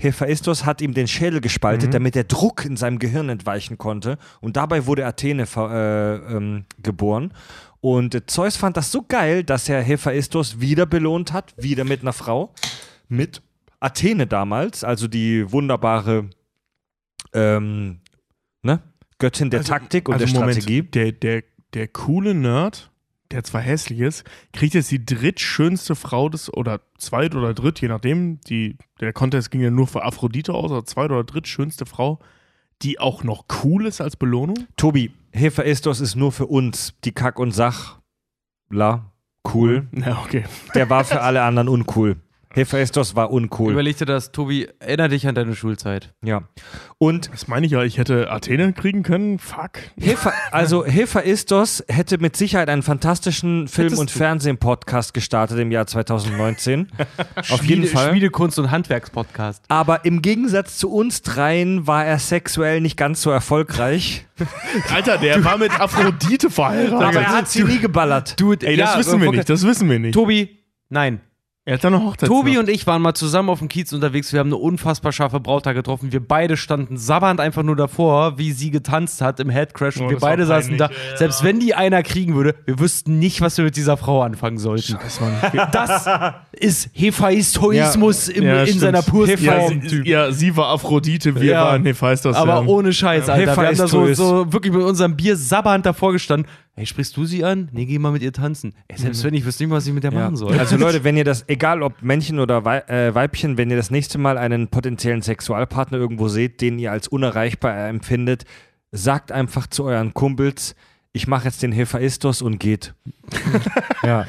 Hephaistos 0.00 0.64
hat 0.64 0.80
ihm 0.80 0.92
den 0.92 1.06
Schädel 1.06 1.40
gespaltet, 1.40 1.94
damit 1.94 2.16
der 2.16 2.24
Druck 2.24 2.64
in 2.64 2.76
seinem 2.76 2.98
Gehirn 2.98 3.28
entweichen 3.28 3.78
konnte. 3.78 4.18
Und 4.40 4.56
dabei 4.56 4.86
wurde 4.86 5.06
Athene 5.06 5.44
äh, 5.56 6.14
ähm, 6.36 6.64
geboren. 6.82 7.32
Und 7.80 8.30
Zeus 8.30 8.56
fand 8.56 8.76
das 8.76 8.90
so 8.90 9.04
geil, 9.06 9.44
dass 9.44 9.68
er 9.68 9.82
Hephaistos 9.82 10.60
wieder 10.60 10.86
belohnt 10.86 11.32
hat, 11.32 11.54
wieder 11.56 11.84
mit 11.84 12.02
einer 12.02 12.12
Frau, 12.12 12.52
mit 13.08 13.42
Athene 13.78 14.26
damals, 14.26 14.82
also 14.82 15.06
die 15.06 15.52
wunderbare 15.52 16.30
ähm, 17.34 18.00
ne? 18.62 18.80
Göttin 19.18 19.50
der 19.50 19.62
Taktik 19.62 20.08
und 20.08 20.18
der 20.18 20.26
Also 20.26 20.40
Moment, 20.40 20.56
Strategie. 20.56 20.82
Der, 20.82 21.12
der, 21.12 21.44
der 21.74 21.88
coole 21.88 22.34
Nerd, 22.34 22.90
der 23.34 23.44
zwar 23.44 23.60
hässlich 23.60 24.00
ist, 24.00 24.24
kriegt 24.52 24.74
jetzt 24.74 24.90
die 24.90 25.04
drittschönste 25.04 25.94
Frau 25.94 26.28
des, 26.28 26.52
oder 26.52 26.80
zweit 26.98 27.34
oder 27.34 27.52
dritt, 27.52 27.80
je 27.80 27.88
nachdem, 27.88 28.40
die, 28.42 28.76
der 29.00 29.12
Contest 29.12 29.50
ging 29.50 29.60
ja 29.60 29.70
nur 29.70 29.86
für 29.86 30.04
Aphrodite 30.04 30.54
aus, 30.54 30.70
oder 30.70 30.84
zweit 30.84 31.10
oder 31.10 31.24
drittschönste 31.24 31.84
Frau, 31.84 32.20
die 32.82 32.98
auch 32.98 33.24
noch 33.24 33.44
cool 33.62 33.86
ist 33.86 34.00
als 34.00 34.16
Belohnung. 34.16 34.56
Tobi, 34.76 35.12
Hephaistos 35.32 36.00
ist 36.00 36.14
nur 36.14 36.32
für 36.32 36.46
uns 36.46 36.94
die 37.04 37.12
Kack- 37.12 37.38
und 37.38 37.52
Sachler 37.52 38.00
cool. 39.52 39.88
Ja, 39.92 40.22
okay. 40.24 40.44
Der 40.74 40.88
war 40.88 41.04
für 41.04 41.20
alle 41.20 41.42
anderen 41.42 41.68
uncool. 41.68 42.16
Hephaistos 42.54 43.16
war 43.16 43.32
uncool. 43.32 43.72
Überleg 43.72 43.96
dir 43.98 44.04
das, 44.06 44.30
Tobi, 44.30 44.68
erinner 44.78 45.08
dich 45.08 45.26
an 45.26 45.34
deine 45.34 45.56
Schulzeit. 45.56 46.14
Ja. 46.22 46.42
Und 46.98 47.30
Das 47.32 47.48
meine 47.48 47.66
ich 47.66 47.72
ja, 47.72 47.82
ich 47.82 47.98
hätte 47.98 48.30
Athene 48.30 48.72
kriegen 48.72 49.02
können. 49.02 49.40
Fuck. 49.40 49.72
Hepha 49.98 50.32
also 50.52 50.84
Hephaistos 50.86 51.82
hätte 51.88 52.18
mit 52.18 52.36
Sicherheit 52.36 52.68
einen 52.68 52.82
fantastischen 52.82 53.66
Film- 53.66 53.86
Hättest 53.86 54.00
und 54.00 54.10
Fernsehen-Podcast 54.10 55.14
gestartet 55.14 55.58
im 55.58 55.72
Jahr 55.72 55.86
2019. 55.88 56.88
Auf 57.50 57.64
jeden 57.64 57.86
Fall. 57.86 58.10
Schmiedekunst- 58.12 58.58
und 58.60 58.70
Handwerkspodcast. 58.70 59.64
Aber 59.68 60.04
im 60.04 60.22
Gegensatz 60.22 60.78
zu 60.78 60.92
uns 60.92 61.22
dreien 61.22 61.86
war 61.88 62.04
er 62.06 62.20
sexuell 62.20 62.80
nicht 62.80 62.96
ganz 62.96 63.20
so 63.20 63.30
erfolgreich. 63.30 64.26
Alter, 64.94 65.18
der 65.18 65.44
war 65.44 65.58
mit 65.58 65.72
Aphrodite 65.80 66.50
verheiratet. 66.50 66.94
Aber 67.08 67.20
er 67.20 67.32
hat 67.32 67.48
sie 67.48 67.64
nie 67.64 67.78
geballert. 67.78 68.38
Du, 68.38 68.52
Ey, 68.52 68.76
das 68.76 68.96
wissen 68.98 69.20
wir 69.20 69.30
nicht, 69.32 69.48
das 69.48 69.66
wissen 69.66 69.90
wir 69.90 69.98
nicht. 69.98 70.14
Tobi, 70.14 70.58
nein. 70.88 71.20
Er 71.66 71.74
hat 71.74 71.84
da 71.84 71.88
eine 71.88 72.04
Hochzeit. 72.04 72.28
Tobi 72.28 72.58
und 72.58 72.68
ich 72.68 72.86
waren 72.86 73.00
mal 73.00 73.14
zusammen 73.14 73.48
auf 73.48 73.60
dem 73.60 73.68
Kiez 73.68 73.90
unterwegs. 73.94 74.30
Wir 74.34 74.40
haben 74.40 74.48
eine 74.48 74.56
unfassbar 74.56 75.12
scharfe 75.12 75.40
Braut 75.40 75.64
da 75.64 75.72
getroffen. 75.72 76.12
Wir 76.12 76.20
beide 76.20 76.58
standen 76.58 76.98
sabbernd 76.98 77.40
einfach 77.40 77.62
nur 77.62 77.74
davor, 77.74 78.36
wie 78.36 78.52
sie 78.52 78.70
getanzt 78.70 79.22
hat 79.22 79.40
im 79.40 79.48
Headcrash. 79.48 79.96
Und 79.96 80.02
Oh, 80.02 80.08
wir 80.10 80.16
das 80.16 80.22
war 80.22 80.28
beide 80.28 80.44
saßen 80.44 80.76
da. 80.76 80.90
ja. 80.90 81.16
Selbst 81.16 81.42
wenn 81.42 81.60
die 81.60 81.74
einer 81.74 82.02
kriegen 82.02 82.34
würde, 82.34 82.54
wir 82.66 82.78
wüssten 82.78 83.18
nicht, 83.18 83.40
was 83.40 83.56
wir 83.56 83.64
mit 83.64 83.76
dieser 83.76 83.96
Frau 83.96 84.20
anfangen 84.22 84.58
sollten. 84.58 84.98
Scheiß, 85.00 85.20
Mann. 85.22 85.68
Das 85.72 86.06
ist 86.52 86.90
Hephaistoismus 86.92 88.28
im, 88.28 88.44
Ja, 88.44 88.60
in 88.60 88.66
stimmt. 88.66 88.80
seiner 88.82 89.00
pursten 89.02 89.42
Ja, 89.42 89.60
Form. 89.60 89.80
sie, 89.88 90.02
ja, 90.04 90.32
sie 90.32 90.54
war 90.58 90.68
Aphrodite, 90.68 91.34
wir 91.40 91.52
Ja. 91.52 91.64
waren 91.64 91.82
Hephaistos. 91.86 92.36
Aber 92.36 92.56
ja. 92.60 92.66
ohne 92.66 92.92
Scheiß, 92.92 93.30
Alter. 93.30 93.56
Wir 93.56 93.68
haben 93.68 93.76
da 93.78 93.88
so, 93.88 94.12
so 94.12 94.52
wirklich 94.52 94.72
mit 94.74 94.82
unserem 94.82 95.16
Bier 95.16 95.34
sabbernd 95.34 95.86
davor 95.86 96.12
gestanden. 96.12 96.46
Hey, 96.76 96.86
sprichst 96.86 97.16
du 97.16 97.24
sie 97.24 97.44
an? 97.44 97.68
Nee, 97.70 97.86
geh 97.86 98.00
mal 98.00 98.10
mit 98.10 98.22
ihr 98.22 98.32
tanzen. 98.32 98.74
Ey, 98.88 98.98
selbst 98.98 99.22
wenn 99.22 99.32
ich 99.32 99.44
wüsste 99.44 99.62
nicht, 99.62 99.72
was 99.72 99.86
ich 99.86 99.92
mit 99.92 100.02
der 100.02 100.12
Ja. 100.12 100.18
machen 100.24 100.36
soll. 100.36 100.58
Also 100.58 100.76
Leute, 100.78 101.04
wenn 101.04 101.16
ihr 101.16 101.22
das, 101.22 101.44
egal 101.48 101.82
ob 101.82 102.02
Männchen 102.02 102.40
oder 102.40 102.64
Wei 102.64 102.78
äh, 102.80 103.14
Weibchen, 103.14 103.56
wenn 103.56 103.70
ihr 103.70 103.76
das 103.76 103.92
nächste 103.92 104.18
Mal 104.18 104.36
einen 104.38 104.66
potenziellen 104.68 105.22
Sexualpartner 105.22 105.98
irgendwo 105.98 106.26
seht, 106.26 106.60
den 106.60 106.80
ihr 106.80 106.90
als 106.90 107.06
unerreichbar 107.06 107.88
empfindet, 107.88 108.44
sagt 108.90 109.30
einfach 109.30 109.68
zu 109.68 109.84
euren 109.84 110.14
Kumpels, 110.14 110.74
ich 111.12 111.28
mache 111.28 111.44
jetzt 111.44 111.62
den 111.62 111.70
Hephaistos 111.70 112.42
und 112.42 112.58
geht. 112.58 112.92
ja. 114.02 114.26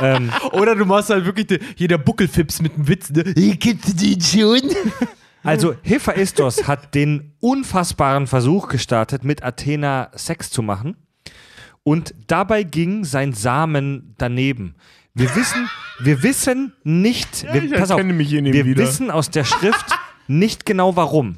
ähm, 0.00 0.30
Oder 0.52 0.74
du 0.76 0.86
machst 0.86 1.10
halt 1.10 1.26
wirklich 1.26 1.46
die, 1.46 1.58
hier 1.76 1.88
der 1.88 1.98
Buckelfips 1.98 2.62
mit 2.62 2.74
dem 2.74 2.88
Witz, 2.88 3.10
ne? 3.10 3.22
Kennst 3.60 3.88
du 3.88 3.92
den 3.92 4.20
schon? 4.22 4.70
also 5.42 5.74
Hephaistos 5.82 6.66
hat 6.66 6.94
den 6.94 7.34
unfassbaren 7.40 8.26
Versuch 8.26 8.68
gestartet, 8.68 9.24
mit 9.24 9.42
Athena 9.42 10.10
Sex 10.14 10.48
zu 10.50 10.62
machen. 10.62 10.96
Und 11.86 12.16
dabei 12.26 12.64
ging 12.64 13.04
sein 13.04 13.32
Samen 13.32 14.16
daneben. 14.18 14.74
Wir 15.14 15.36
wissen, 15.36 15.70
wir 16.00 16.24
wissen 16.24 16.72
nicht, 16.82 17.44
wir, 17.52 17.62
ich 17.62 17.72
pass 17.74 17.92
auf, 17.92 18.00
wir 18.00 18.18
wieder. 18.18 18.82
wissen 18.82 19.08
aus 19.08 19.30
der 19.30 19.44
Schrift 19.44 19.86
nicht 20.26 20.66
genau 20.66 20.96
warum. 20.96 21.36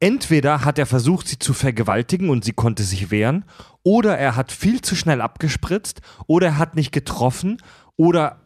Entweder 0.00 0.64
hat 0.64 0.80
er 0.80 0.86
versucht, 0.86 1.28
sie 1.28 1.38
zu 1.38 1.54
vergewaltigen 1.54 2.28
und 2.28 2.44
sie 2.44 2.50
konnte 2.50 2.82
sich 2.82 3.12
wehren, 3.12 3.44
oder 3.84 4.18
er 4.18 4.34
hat 4.34 4.50
viel 4.50 4.80
zu 4.80 4.96
schnell 4.96 5.20
abgespritzt, 5.20 6.00
oder 6.26 6.48
er 6.48 6.58
hat 6.58 6.74
nicht 6.74 6.90
getroffen, 6.90 7.58
oder 7.94 8.40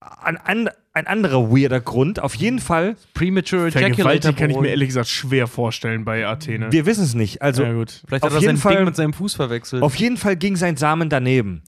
ein, 0.00 0.36
an, 0.36 0.68
ein 0.94 1.06
anderer 1.06 1.50
weirder 1.50 1.80
Grund. 1.80 2.20
Auf 2.20 2.34
jeden 2.36 2.60
Fall, 2.60 2.96
Premature 3.14 3.66
Ejaculator. 3.68 4.32
Kann 4.32 4.50
ich 4.50 4.56
mir 4.58 4.68
ehrlich 4.68 4.88
gesagt 4.88 5.08
schwer 5.08 5.46
vorstellen 5.48 6.04
bei 6.04 6.26
Athene. 6.26 6.70
wir 6.72 6.86
wissen 6.86 7.04
es 7.04 7.14
nicht. 7.14 7.42
Also 7.42 7.64
ja, 7.64 7.72
gut. 7.72 8.02
Vielleicht 8.06 8.22
auf 8.24 8.30
hat 8.30 8.36
er 8.36 8.40
jeden 8.40 8.56
sein 8.56 8.62
Fall- 8.62 8.76
Ding 8.76 8.84
mit 8.86 8.96
seinem 8.96 9.12
Fuß 9.12 9.34
verwechselt. 9.34 9.82
Auf 9.82 9.96
jeden 9.96 10.16
Fall 10.16 10.36
ging 10.36 10.56
sein 10.56 10.76
Samen 10.76 11.08
daneben. 11.10 11.62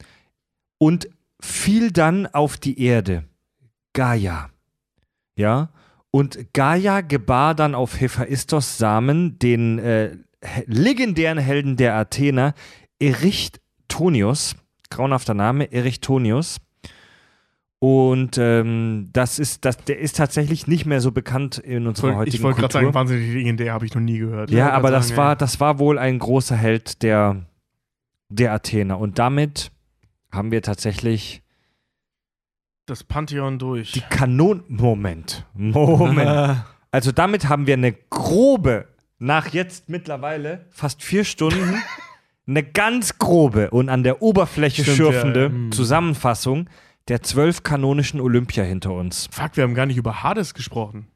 und 0.79 1.09
fiel 1.41 1.91
dann 1.91 2.27
auf 2.27 2.57
die 2.57 2.81
Erde. 2.81 3.25
Gaia. 3.93 4.51
Ja. 5.37 5.71
Und 6.11 6.53
Gaia 6.55 7.01
gebar 7.03 7.55
dann 7.55 7.75
auf 7.75 8.01
Hephaistos 8.01 8.79
Samen 8.79 9.39
den 9.39 9.79
äh, 9.79 10.17
legendären 10.67 11.39
Helden 11.39 11.77
der 11.77 11.95
Athener, 11.95 12.55
Erichtonius. 13.01 14.55
Grauenhafter 14.91 15.35
Name, 15.35 15.71
Erichtonius. 15.73 16.59
Und 17.89 18.37
ähm, 18.37 19.11
das 19.13 19.39
ist, 19.39 19.65
das, 19.65 19.77
der 19.77 20.01
ist 20.01 20.17
tatsächlich 20.17 20.67
nicht 20.67 20.87
mehr 20.87 21.01
so 21.01 21.13
bekannt 21.13 21.59
in 21.59 21.87
unserer 21.87 22.11
Ich 22.11 22.17
heutigen 22.17 22.43
wollte 22.43 22.59
gerade 22.59 22.73
sagen, 22.73 22.93
wahnsinnig 22.93 23.33
legendär 23.33 23.73
habe 23.73 23.87
ich 23.87 23.95
noch 23.95 24.03
nie 24.03 24.19
gehört. 24.19 24.51
Ja, 24.51 24.65
wollte 24.65 24.75
aber 24.75 24.91
das 24.91 25.09
sagen, 25.09 25.19
war, 25.19 25.29
ja. 25.29 25.35
das 25.37 25.61
war 25.61 25.79
wohl 25.79 25.97
ein 25.97 26.19
großer 26.19 26.57
Held 26.57 27.05
der, 27.05 27.47
der 28.29 28.53
Athener. 28.53 28.99
Und 28.99 29.21
damit 29.21 29.71
haben 30.33 30.51
wir 30.51 30.63
tatsächlich 30.63 31.45
Das 32.87 33.05
Pantheon 33.05 33.61
durch. 33.61 33.93
die 33.93 34.01
Kanon. 34.01 34.65
Moment. 34.67 35.47
Moment. 35.55 36.65
Also 36.93 37.13
damit 37.13 37.49
haben 37.49 37.67
wir 37.67 37.75
eine 37.75 37.93
grobe, 37.93 38.87
nach 39.19 39.49
jetzt 39.49 39.91
mittlerweile 39.91 40.65
fast 40.71 41.03
vier 41.03 41.25
Stunden, 41.25 41.75
eine 42.47 42.63
ganz 42.63 43.19
grobe 43.19 43.71
und 43.71 43.91
an 43.91 44.03
der 44.03 44.23
Oberfläche 44.23 44.83
Stimmt, 44.83 44.97
schürfende 44.97 45.53
ja, 45.53 45.65
ja. 45.65 45.71
Zusammenfassung 45.73 46.71
der 47.09 47.23
zwölf 47.23 47.63
kanonischen 47.63 48.21
Olympia 48.21 48.65
hinter 48.65 48.93
uns. 48.93 49.29
Fuck, 49.31 49.57
wir 49.57 49.65
haben 49.65 49.75
gar 49.75 49.87
nicht 49.87 49.97
über 49.97 50.23
Hades 50.23 50.55
gesprochen. 50.55 51.07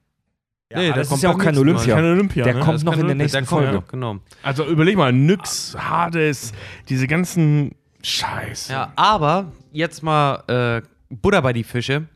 Nee, 0.73 0.87
der 0.87 0.95
das 0.95 1.09
kommt 1.09 1.19
ist 1.19 1.23
ja 1.25 1.31
auch 1.31 1.39
kein. 1.39 1.59
Olympia. 1.59 1.97
Kein 1.97 2.05
Olympia, 2.05 2.45
Der 2.45 2.55
ne? 2.55 2.61
kommt 2.61 2.85
noch 2.85 2.97
in 2.97 3.07
der 3.07 3.17
nächsten 3.17 3.39
Der 3.39 3.47
kommt, 3.47 3.63
Folge. 3.65 3.79
ja, 3.79 3.85
genau. 3.91 4.19
Also 4.45 4.65
überleg 4.67 4.97
mal, 4.97 5.13
Nyx, 5.13 5.77
Hades, 5.77 6.53
diese 6.89 7.09
ganzen 7.09 7.75
Scheiße. 8.03 8.73
Ja, 8.73 8.93
aber 8.95 9.51
jetzt 9.73 10.03
mal 10.05 10.45
äh, 10.47 10.83
Buddha 11.09 11.41
bei 11.41 11.53
die 11.53 11.65
Fische. 11.65 12.07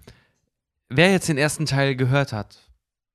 Wer 0.89 1.11
jetzt 1.11 1.29
den 1.29 1.37
ersten 1.37 1.67
Teil 1.67 1.97
gehört 1.97 2.33
hat, 2.33 2.59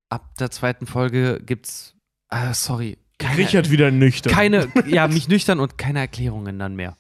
ab 0.09 0.35
der 0.39 0.51
zweiten 0.51 0.85
Folge 0.88 1.39
gibt's, 1.45 1.95
ah, 2.27 2.53
sorry, 2.53 2.97
keine, 3.17 3.38
Richard 3.38 3.69
wieder 3.71 3.91
nüchtern. 3.91 4.33
keine, 4.33 4.67
ja, 4.88 5.07
mich 5.07 5.29
nüchtern 5.29 5.61
und 5.61 5.77
keine 5.77 5.99
Erklärungen 5.99 6.59
dann 6.59 6.75
mehr. 6.75 6.97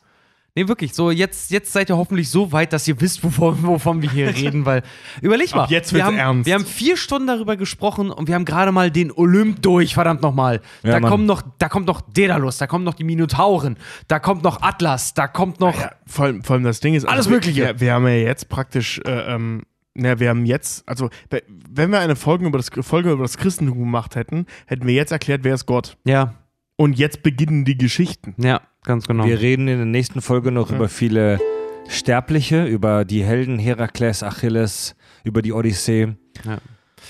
Nee, 0.55 0.67
wirklich, 0.67 0.93
so 0.93 1.11
jetzt, 1.11 1.51
jetzt 1.51 1.71
seid 1.71 1.89
ihr 1.89 1.97
hoffentlich 1.97 2.29
so 2.29 2.51
weit, 2.51 2.73
dass 2.73 2.87
ihr 2.87 2.99
wisst, 2.99 3.23
wovon, 3.23 3.61
wovon 3.63 4.01
wir 4.01 4.09
hier 4.11 4.27
reden, 4.35 4.65
weil 4.65 4.81
überleg 5.21 5.53
mal, 5.55 5.63
Ab 5.63 5.69
jetzt 5.71 5.93
wir 5.93 5.99
wird's 5.99 6.07
haben, 6.07 6.17
ernst. 6.17 6.45
wir 6.47 6.53
haben 6.55 6.65
vier 6.65 6.97
Stunden 6.97 7.27
darüber 7.27 7.55
gesprochen 7.55 8.09
und 8.11 8.27
wir 8.27 8.35
haben 8.35 8.45
gerade 8.45 8.71
mal 8.71 8.89
den 8.91 9.11
Olymp 9.11 9.61
durch, 9.61 9.93
verdammt 9.93 10.21
nochmal. 10.21 10.61
Ja, 10.83 10.91
da 10.93 10.99
Mann. 10.99 11.11
kommen 11.11 11.25
noch, 11.25 11.43
da 11.59 11.69
kommt 11.69 11.85
noch 11.87 12.01
Daedalus, 12.01 12.57
da 12.57 12.67
kommt 12.67 12.83
noch 12.83 12.95
die 12.95 13.03
Minotauren, 13.03 13.77
da 14.07 14.19
kommt 14.19 14.43
noch 14.43 14.61
Atlas, 14.61 15.13
da 15.13 15.27
kommt 15.27 15.59
noch 15.59 15.79
Ja, 15.79 15.91
vor, 16.07 16.25
allem, 16.25 16.43
vor 16.43 16.55
allem 16.55 16.63
das 16.63 16.79
Ding 16.79 16.95
ist, 16.95 17.05
Alles 17.05 17.27
wir- 17.27 17.33
Mögliche. 17.35 17.61
Wir, 17.61 17.79
wir 17.79 17.93
haben 17.93 18.07
ja 18.07 18.13
jetzt 18.15 18.49
praktisch, 18.49 18.99
äh, 19.05 19.35
ähm, 19.35 19.61
na, 19.93 20.19
wir 20.19 20.29
haben 20.29 20.45
jetzt, 20.45 20.87
also 20.87 21.09
we- 21.29 21.43
wenn 21.69 21.91
wir 21.91 21.99
eine 21.99 22.15
Folge 22.15 22.45
über 22.47 22.57
das 22.57 22.69
Folge 22.81 23.11
über 23.11 23.23
das 23.23 23.37
Christentum 23.37 23.77
gemacht 23.79 24.15
hätten, 24.15 24.45
hätten 24.65 24.87
wir 24.87 24.93
jetzt 24.93 25.11
erklärt, 25.11 25.43
wer 25.43 25.53
ist 25.53 25.65
Gott. 25.67 25.95
Ja, 26.05 26.33
Und 26.75 26.97
jetzt 26.97 27.21
beginnen 27.23 27.65
die 27.65 27.77
Geschichten. 27.77 28.33
ja, 28.37 28.61
ganz 28.83 29.07
genau. 29.07 29.25
Wir 29.25 29.39
reden 29.39 29.67
in 29.67 29.77
der 29.77 29.85
nächsten 29.85 30.21
Folge 30.21 30.51
noch 30.51 30.71
über 30.71 30.89
viele 30.89 31.39
Sterbliche, 31.87 32.65
über 32.65 33.05
die 33.05 33.23
Helden 33.23 33.59
Herakles, 33.59 34.23
Achilles, 34.23 34.95
über 35.23 35.41
die 35.41 35.53
Odyssee. 35.53 36.15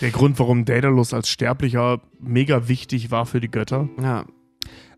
Der 0.02 0.12
Grund, 0.12 0.40
warum 0.40 0.66
Daedalus 0.66 1.14
als 1.14 1.30
Sterblicher 1.30 2.02
mega 2.20 2.68
wichtig 2.68 3.12
war 3.12 3.26
für 3.26 3.40
die 3.40 3.50
Götter. 3.50 3.90
ja. 4.02 4.26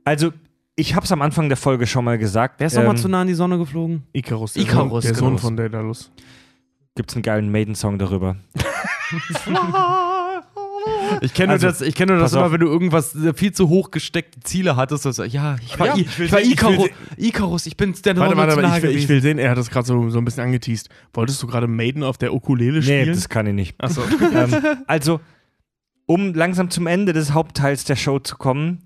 Also, 0.04 0.32
ich 0.76 0.96
habe 0.96 1.06
es 1.06 1.12
am 1.12 1.22
Anfang 1.22 1.48
der 1.48 1.58
Folge 1.58 1.86
schon 1.86 2.04
mal 2.06 2.18
gesagt. 2.18 2.56
Wer 2.60 2.68
ist 2.68 2.76
nochmal 2.76 2.96
ähm, 2.96 3.02
zu 3.02 3.08
nah 3.08 3.22
an 3.22 3.28
die 3.28 3.36
Sonne 3.36 3.60
geflogen? 3.60 4.04
Icarus, 4.14 4.54
der, 4.54 4.64
Icarus, 4.64 5.04
Sohn, 5.04 5.12
der 5.12 5.12
genau. 5.12 5.28
Sohn 5.30 5.38
von 5.38 5.58
Daedalus. 5.58 6.12
Gibt's 6.96 7.14
einen 7.14 7.22
geilen 7.22 7.52
Maiden-Song 7.52 8.00
darüber? 8.00 8.38
Ich 11.22 11.34
kenne 11.34 11.54
Also, 11.54 11.68
nur 11.68 11.74
das, 11.74 11.82
ich 11.82 11.94
kenne 11.96 12.14
nur 12.14 12.22
das 12.22 12.34
immer, 12.34 12.46
auf. 12.46 12.52
wenn 12.52 12.60
du 12.62 12.68
irgendwas 12.68 13.14
äh, 13.16 13.34
viel 13.34 13.52
zu 13.52 13.70
hoch 13.70 13.92
gesteckte 13.92 14.40
Ziele 14.42 14.76
hattest. 14.76 15.06
du- 15.06 15.24
ja, 15.24 15.58
ich 15.66 15.78
war, 15.80 15.88
Ja, 15.88 15.96
I, 15.98 16.02
ich 16.02 16.20
ich 16.20 16.32
war 16.32 16.40
sehen- 16.40 16.48
ich 16.48 16.54
Icarus, 16.54 16.90
Icarus, 17.18 17.66
ich 17.66 17.78
bin 17.78 17.94
der 18.06 18.16
Warte, 18.18 18.38
warte, 18.38 18.62
nahe 18.62 18.78
ich 18.78 18.84
will, 18.84 18.96
ich 18.96 19.10
will 19.10 19.22
sehen, 19.22 19.38
er 19.38 19.52
hat 19.52 19.58
das 19.58 19.70
gerade 19.70 19.86
so, 19.86 20.10
so 20.10 20.18
ein 20.20 20.26
bisschen 20.26 20.44
angeteased. 20.44 20.90
Wolltest 21.14 21.42
du 21.44 21.48
gerade 21.48 21.68
Maiden 21.68 22.04
auf 22.04 22.18
der 22.18 22.34
Ukulele 22.34 22.80
Nee, 22.80 22.82
spielen? 23.02 23.14
das 23.16 23.30
kann 23.30 23.46
ich 23.48 23.54
nicht. 23.54 23.76
Achso. 23.78 24.02
ähm, 24.34 24.56
also, 24.88 25.20
um 26.06 26.34
langsam 26.34 26.70
zum 26.70 26.88
Ende 26.88 27.14
des 27.14 27.34
Hauptteils 27.34 27.84
der 27.84 27.96
Show 27.96 28.20
zu 28.20 28.38
kommen. 28.38 28.80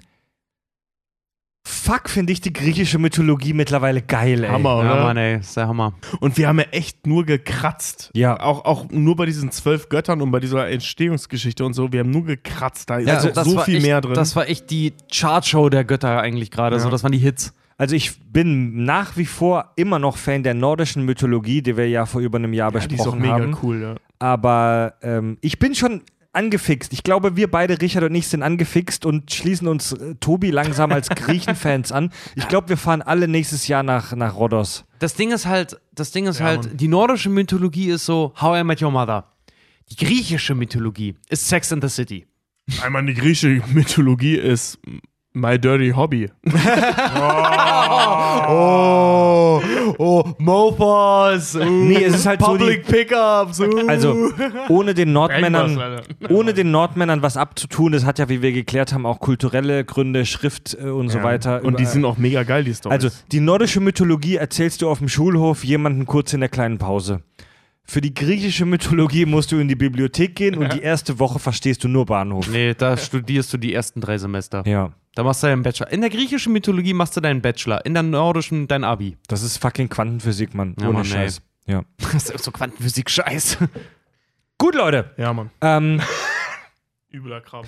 Fuck, 1.67 2.09
finde 2.09 2.31
ich 2.31 2.41
die 2.41 2.53
griechische 2.53 2.99
Mythologie 2.99 3.53
mittlerweile 3.53 4.03
geil, 4.03 4.43
ey. 4.43 4.49
Hammer, 4.51 4.77
oder? 4.77 4.95
Ja, 4.97 5.03
Mann, 5.03 5.17
ey, 5.17 5.39
ist 5.39 5.57
der 5.57 5.67
Hammer. 5.67 5.93
Und 6.19 6.37
wir 6.37 6.47
haben 6.47 6.59
ja 6.59 6.65
echt 6.69 7.07
nur 7.07 7.25
gekratzt. 7.25 8.11
Ja. 8.13 8.39
Auch, 8.39 8.65
auch 8.65 8.85
nur 8.91 9.15
bei 9.15 9.25
diesen 9.25 9.49
zwölf 9.49 9.89
Göttern 9.89 10.21
und 10.21 10.29
bei 10.29 10.39
dieser 10.39 10.69
Entstehungsgeschichte 10.69 11.65
und 11.65 11.73
so. 11.73 11.91
Wir 11.91 12.01
haben 12.01 12.11
nur 12.11 12.23
gekratzt. 12.23 12.87
Da 12.91 12.97
ist 12.97 13.07
Ja, 13.07 13.15
also 13.15 13.43
so 13.43 13.59
viel 13.61 13.77
echt, 13.77 13.85
mehr 13.85 13.99
drin. 13.99 14.13
Das 14.13 14.35
war 14.35 14.47
echt 14.47 14.69
die 14.69 14.93
Chartshow 15.11 15.69
der 15.69 15.85
Götter 15.85 16.21
eigentlich 16.21 16.51
gerade. 16.51 16.75
Ja. 16.75 16.81
So, 16.81 16.89
das 16.89 17.01
waren 17.01 17.11
die 17.11 17.17
Hits. 17.17 17.51
Also 17.79 17.95
ich 17.95 18.21
bin 18.31 18.85
nach 18.85 19.17
wie 19.17 19.25
vor 19.25 19.71
immer 19.75 19.97
noch 19.97 20.17
Fan 20.17 20.43
der 20.43 20.53
nordischen 20.53 21.03
Mythologie, 21.03 21.63
die 21.63 21.75
wir 21.75 21.89
ja 21.89 22.05
vor 22.05 22.21
über 22.21 22.37
einem 22.37 22.53
Jahr 22.53 22.71
ja, 22.73 22.79
die 22.79 22.93
ist 22.93 23.01
auch 23.01 23.05
besprochen 23.15 23.21
mega 23.21 23.33
haben. 23.39 23.57
cool, 23.63 23.81
ja. 23.81 23.95
Aber 24.19 24.93
ähm, 25.01 25.37
ich 25.41 25.57
bin 25.57 25.73
schon 25.73 26.01
angefixt. 26.35 26.93
Ich 26.93 27.03
glaube, 27.03 27.35
wir 27.35 27.49
beide, 27.49 27.81
Richard 27.81 28.03
und 28.03 28.13
ich, 28.15 28.27
sind 28.27 28.43
angefixt 28.43 29.05
und 29.05 29.31
schließen 29.31 29.67
uns 29.67 29.93
äh, 29.93 30.15
Tobi 30.15 30.51
langsam 30.51 30.91
als 30.91 31.09
Griechenfans 31.09 31.91
an. 31.91 32.11
Ich 32.35 32.47
glaube, 32.47 32.69
wir 32.69 32.77
fahren 32.77 33.01
alle 33.01 33.27
nächstes 33.27 33.67
Jahr 33.67 33.83
nach, 33.83 34.13
nach 34.15 34.35
Rhodos. 34.35 34.85
Das 34.99 35.15
Ding 35.15 35.31
ist 35.31 35.45
halt, 35.45 35.79
das 35.93 36.11
Ding 36.11 36.27
ist 36.27 36.39
Ja, 36.39 36.45
halt, 36.45 36.65
Mann. 36.65 36.77
die 36.77 36.87
nordische 36.87 37.29
Mythologie 37.29 37.89
ist 37.89 38.05
so 38.05 38.33
How 38.39 38.59
I 38.59 38.63
Met 38.63 38.81
Your 38.81 38.91
Mother. 38.91 39.31
Die 39.91 39.95
griechische 40.05 40.55
Mythologie 40.55 41.15
ist 41.29 41.47
Sex 41.47 41.71
in 41.71 41.81
the 41.81 41.89
City. 41.89 42.25
Einmal 42.81 43.05
die 43.05 43.13
griechische 43.13 43.61
Mythologie 43.73 44.35
ist 44.35 44.79
My 45.35 45.59
Dirty 45.59 45.91
Hobby. 45.91 46.29
Oh, 48.47 49.61
oh, 49.97 50.23
Mofos. 50.37 51.55
Nee, 51.55 52.03
es 52.03 52.15
ist 52.15 52.25
halt 52.25 52.41
so 52.41 52.57
die, 52.57 52.77
Pickups. 52.77 53.61
Also, 53.87 54.29
ohne 54.69 54.93
den 54.93 55.13
Nordmännern, 55.13 56.01
ohne 56.29 56.53
den 56.53 56.71
Nordmännern 56.71 57.21
was 57.21 57.37
abzutun, 57.37 57.91
das 57.93 58.05
hat 58.05 58.19
ja, 58.19 58.29
wie 58.29 58.41
wir 58.41 58.51
geklärt 58.51 58.93
haben, 58.93 59.05
auch 59.05 59.19
kulturelle 59.19 59.83
Gründe, 59.85 60.25
Schrift 60.25 60.77
äh, 60.79 60.89
und 60.89 61.09
so 61.09 61.19
Ja. 61.19 61.23
weiter. 61.23 61.63
Und 61.63 61.79
die 61.79 61.83
Über- 61.83 61.91
sind 61.91 62.05
auch 62.05 62.17
mega 62.17 62.43
geil, 62.43 62.63
die 62.63 62.73
Storys. 62.73 62.93
Also, 63.03 63.09
die 63.31 63.39
nordische 63.39 63.79
Mythologie 63.79 64.35
erzählst 64.35 64.81
du 64.81 64.89
auf 64.89 64.99
dem 64.99 65.07
Schulhof 65.09 65.63
jemanden 65.63 66.05
kurz 66.05 66.33
in 66.33 66.39
der 66.41 66.49
kleinen 66.49 66.77
Pause. 66.77 67.21
Für 67.87 68.01
die 68.01 68.13
griechische 68.13 68.65
Mythologie 68.65 69.25
musst 69.25 69.51
du 69.51 69.59
in 69.59 69.67
die 69.67 69.75
Bibliothek 69.75 70.35
gehen 70.35 70.55
und 70.57 70.73
die 70.73 70.81
erste 70.81 71.19
Woche 71.19 71.37
verstehst 71.39 71.83
du 71.83 71.87
nur 71.87 72.05
Bahnhof. 72.07 72.47
Nee, 72.47 72.73
da 72.73 72.97
studierst 72.97 73.53
du 73.53 73.57
die 73.57 73.73
ersten 73.73 74.01
drei 74.01 74.17
Semester. 74.17 74.63
Ja, 74.65 74.91
Da 75.13 75.23
machst 75.23 75.43
du 75.43 75.47
deinen 75.47 75.61
Bachelor. 75.61 75.91
In 75.91 76.01
der 76.01 76.09
griechischen 76.09 76.51
Mythologie 76.51 76.93
machst 76.93 77.15
du 77.15 77.21
deinen 77.21 77.41
Bachelor. 77.41 77.85
In 77.85 77.93
der 77.93 78.01
nordischen 78.03 78.67
dein 78.67 78.83
Abi. 78.83 79.17
das 79.27 79.43
ist 79.43 79.57
fucking 79.57 79.87
Quantenphysik, 79.89 80.55
Mann. 80.55 80.75
Ja, 80.79 80.85
Ohne 80.87 80.97
Mann, 80.99 81.05
ey. 81.05 81.11
Scheiß. 81.11 81.41
Ja. 81.67 81.83
Das 82.11 82.29
ist 82.31 82.43
so 82.43 82.51
Quantenphysik-Scheiß. 82.51 83.57
Gut, 84.57 84.73
Leute. 84.75 85.11
ja, 85.17 85.31
Mann. 85.33 85.51
Ähm, 85.61 86.01
Übler 87.13 87.41
Kram. 87.41 87.65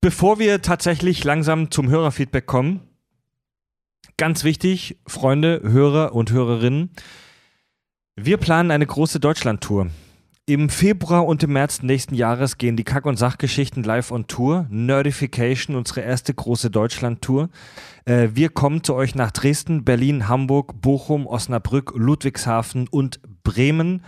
bevor 0.00 0.38
wir 0.38 0.62
tatsächlich 0.62 1.22
langsam 1.24 1.70
zum 1.70 1.88
Hörerfeedback 1.90 2.46
kommen, 2.46 2.80
ganz 4.16 4.44
wichtig, 4.44 4.98
Freunde, 5.06 5.60
Hörer 5.62 6.14
und 6.14 6.30
Hörerinnen, 6.32 6.90
wir 8.24 8.36
planen 8.36 8.70
eine 8.70 8.86
große 8.86 9.20
Deutschland-Tour. 9.20 9.88
Im 10.46 10.68
Februar 10.68 11.26
und 11.26 11.42
im 11.42 11.52
März 11.52 11.82
nächsten 11.82 12.14
Jahres 12.14 12.58
gehen 12.58 12.76
die 12.76 12.84
Kack- 12.84 13.06
und 13.06 13.16
Sachgeschichten 13.16 13.84
live 13.84 14.10
on 14.10 14.26
Tour. 14.26 14.66
Nerdification, 14.68 15.76
unsere 15.76 16.00
erste 16.00 16.34
große 16.34 16.70
Deutschland-Tour. 16.70 17.50
Äh, 18.04 18.30
wir 18.34 18.48
kommen 18.48 18.82
zu 18.82 18.94
euch 18.94 19.14
nach 19.14 19.30
Dresden, 19.30 19.84
Berlin, 19.84 20.28
Hamburg, 20.28 20.80
Bochum, 20.80 21.26
Osnabrück, 21.26 21.92
Ludwigshafen 21.94 22.88
und 22.88 23.20
Bremen. 23.44 24.04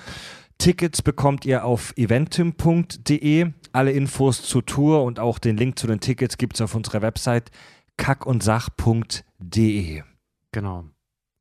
Tickets 0.58 1.00
bekommt 1.00 1.44
ihr 1.44 1.64
auf 1.64 1.92
eventim.de. 1.96 3.52
Alle 3.72 3.92
Infos 3.92 4.42
zur 4.42 4.66
Tour 4.66 5.04
und 5.04 5.20
auch 5.20 5.38
den 5.38 5.56
Link 5.56 5.78
zu 5.78 5.86
den 5.86 6.00
Tickets 6.00 6.38
gibt 6.38 6.56
es 6.56 6.60
auf 6.60 6.74
unserer 6.74 7.02
Website 7.02 7.52
kackundsach.de. 7.96 10.02
Genau. 10.50 10.84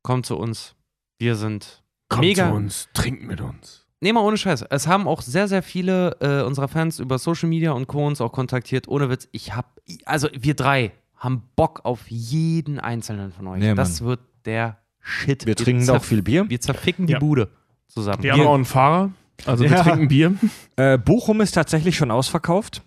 Kommt 0.02 0.26
zu 0.26 0.36
uns. 0.36 0.76
Wir 1.18 1.36
sind 1.36 1.81
Kommt 2.12 2.26
mega. 2.26 2.48
zu 2.48 2.54
uns, 2.54 2.88
trinkt 2.94 3.22
mit 3.26 3.40
uns. 3.40 3.86
Nee, 4.00 4.12
mal 4.12 4.20
ohne 4.22 4.36
Scheiß. 4.36 4.64
Es 4.70 4.86
haben 4.88 5.06
auch 5.06 5.22
sehr, 5.22 5.46
sehr 5.46 5.62
viele 5.62 6.16
äh, 6.20 6.42
unserer 6.42 6.66
Fans 6.68 6.98
über 6.98 7.18
Social 7.18 7.48
Media 7.48 7.70
und 7.72 7.86
Co. 7.86 8.04
uns 8.06 8.20
auch 8.20 8.32
kontaktiert. 8.32 8.88
Ohne 8.88 9.08
Witz, 9.10 9.28
ich 9.30 9.54
hab, 9.54 9.80
also 10.04 10.28
wir 10.36 10.54
drei 10.54 10.92
haben 11.16 11.42
Bock 11.54 11.82
auf 11.84 12.00
jeden 12.08 12.80
einzelnen 12.80 13.30
von 13.32 13.46
euch. 13.46 13.62
Ja, 13.62 13.74
das 13.74 14.02
wird 14.02 14.20
der 14.44 14.78
Shit. 15.00 15.46
Wir 15.46 15.54
trinken 15.56 15.86
da 15.86 15.96
auch 15.98 16.04
viel 16.04 16.22
Bier. 16.22 16.48
Wir 16.48 16.60
zerficken 16.60 17.06
die 17.06 17.12
Ja. 17.14 17.18
Bude 17.20 17.48
zusammen. 17.88 18.22
Wir 18.24 18.32
haben 18.32 18.46
auch 18.46 18.54
einen 18.54 18.64
Fahrer. 18.64 19.10
Also 19.46 19.64
wir 19.64 19.70
Ja. 19.70 19.82
trinken 19.82 20.08
Bier. 20.08 20.34
Äh, 20.76 20.98
Bochum 20.98 21.40
ist 21.40 21.52
tatsächlich 21.52 21.96
schon 21.96 22.10
ausverkauft. 22.10 22.82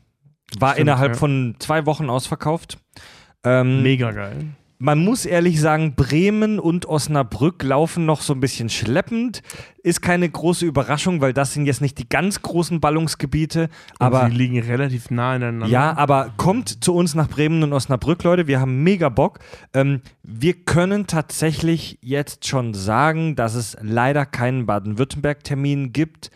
War 0.60 0.72
Stimmt, 0.74 0.82
innerhalb 0.82 1.12
ja. 1.14 1.18
von 1.18 1.56
zwei 1.60 1.86
Wochen 1.86 2.10
ausverkauft. 2.10 2.78
Ähm, 3.44 3.84
Mega 3.84 4.12
geil. 4.12 4.48
Man 4.78 5.04
muss 5.04 5.26
ehrlich 5.26 5.62
sagen, 5.62 5.96
Bremen 5.96 6.60
und 6.60 6.86
Osnabrück 6.86 7.64
laufen 7.64 8.06
noch 8.06 8.22
so 8.22 8.34
ein 8.34 8.42
bisschen 8.42 8.70
schleppend. 8.70 9.42
Ist 9.84 10.02
keine 10.02 10.30
große 10.30 10.66
Überraschung, 10.66 11.22
weil 11.22 11.32
das 11.32 11.54
sind 11.54 11.66
jetzt 11.66 11.82
nicht 11.82 11.98
die 11.98 12.10
ganz 12.10 12.42
großen 12.42 12.82
Ballungsgebiete. 12.82 13.70
Aber 14.00 14.28
sie 14.28 14.36
liegen 14.36 14.60
relativ 14.60 15.12
nah 15.12 15.36
ineinander. 15.36 15.68
ja, 15.68 15.96
aber 15.96 16.34
kommt 16.36 16.84
zu 16.84 16.94
uns 16.94 17.16
nach 17.16 17.30
Bremen 17.30 17.64
und 17.64 17.72
Osnabrück, 17.72 18.24
Leute. 18.24 18.48
Wir 18.48 18.60
haben 18.60 18.84
mega 18.84 19.10
Bock. 19.10 19.40
Ähm, 19.74 20.02
wir 20.24 20.54
können 20.54 21.08
tatsächlich 21.08 21.98
jetzt 22.02 22.46
schon 22.46 22.74
sagen, 22.74 23.36
dass 23.36 23.56
es 23.56 23.78
leider 23.82 24.26
keinen 24.26 24.66
Baden-Württemberg-Termin 24.66 25.94
gibt. 25.94 26.32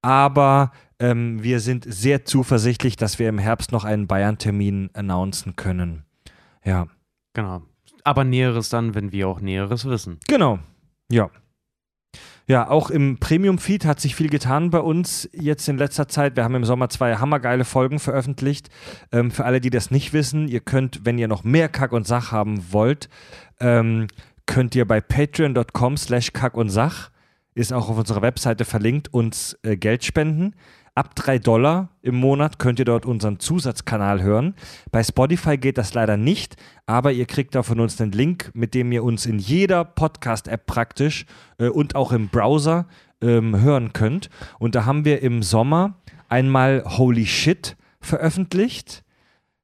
Aber 0.00 0.72
ähm, 0.98 1.42
wir 1.42 1.60
sind 1.60 1.84
sehr 1.86 2.24
zuversichtlich, 2.24 2.96
dass 2.96 3.18
wir 3.18 3.28
im 3.28 3.38
Herbst 3.38 3.70
noch 3.70 3.84
einen 3.84 4.06
Bayern-Termin 4.06 4.90
announcen 4.94 5.56
können. 5.56 6.04
Ja, 6.64 6.86
Genau. 7.36 7.62
Aber 8.02 8.24
Näheres 8.24 8.70
dann, 8.70 8.94
wenn 8.94 9.12
wir 9.12 9.28
auch 9.28 9.40
Näheres 9.40 9.84
wissen. 9.84 10.18
genau. 10.26 10.58
Ja. 11.12 11.30
Ja, 12.48 12.70
auch 12.70 12.90
im 12.90 13.18
Premium-Feed 13.18 13.84
hat 13.84 14.00
sich 14.00 14.14
viel 14.14 14.30
getan 14.30 14.70
bei 14.70 14.78
uns 14.78 15.28
jetzt 15.32 15.68
in 15.68 15.76
letzter 15.76 16.08
Zeit. 16.08 16.36
Wir 16.36 16.44
haben 16.44 16.54
im 16.54 16.64
Sommer 16.64 16.88
zwei 16.88 17.16
hammergeile 17.16 17.64
Folgen 17.64 17.98
veröffentlicht. 17.98 18.70
Ähm, 19.12 19.32
für 19.32 19.44
alle, 19.44 19.60
die 19.60 19.70
das 19.70 19.90
nicht 19.90 20.12
wissen, 20.12 20.48
ihr 20.48 20.60
könnt, 20.60 21.04
wenn 21.04 21.18
ihr 21.18 21.28
noch 21.28 21.44
mehr 21.44 21.68
Kack 21.68 21.92
und 21.92 22.06
Sach 22.06 22.30
haben 22.32 22.72
wollt, 22.72 23.08
ähm, 23.60 24.06
könnt 24.46 24.74
ihr 24.76 24.86
bei 24.86 25.00
patreon.com 25.00 25.96
slash 25.96 26.32
Kack 26.32 26.56
und 26.56 26.70
Sach, 26.70 27.10
ist 27.54 27.72
auch 27.72 27.88
auf 27.90 27.98
unserer 27.98 28.22
Webseite 28.22 28.64
verlinkt, 28.64 29.12
uns 29.12 29.58
äh, 29.62 29.76
Geld 29.76 30.04
spenden. 30.04 30.54
Ab 30.96 31.14
3 31.14 31.40
Dollar 31.40 31.90
im 32.00 32.14
Monat 32.14 32.58
könnt 32.58 32.78
ihr 32.78 32.86
dort 32.86 33.04
unseren 33.04 33.38
Zusatzkanal 33.38 34.22
hören. 34.22 34.54
Bei 34.90 35.04
Spotify 35.04 35.58
geht 35.58 35.76
das 35.76 35.92
leider 35.92 36.16
nicht, 36.16 36.56
aber 36.86 37.12
ihr 37.12 37.26
kriegt 37.26 37.54
da 37.54 37.62
von 37.62 37.80
uns 37.80 38.00
einen 38.00 38.12
Link, 38.12 38.50
mit 38.54 38.72
dem 38.72 38.90
ihr 38.92 39.04
uns 39.04 39.26
in 39.26 39.38
jeder 39.38 39.84
Podcast-App 39.84 40.64
praktisch 40.64 41.26
äh, 41.58 41.68
und 41.68 41.96
auch 41.96 42.12
im 42.12 42.28
Browser 42.28 42.86
ähm, 43.20 43.60
hören 43.60 43.92
könnt. 43.92 44.30
Und 44.58 44.74
da 44.74 44.86
haben 44.86 45.04
wir 45.04 45.20
im 45.20 45.42
Sommer 45.42 45.98
einmal 46.30 46.82
Holy 46.86 47.26
Shit 47.26 47.76
veröffentlicht. 48.00 49.04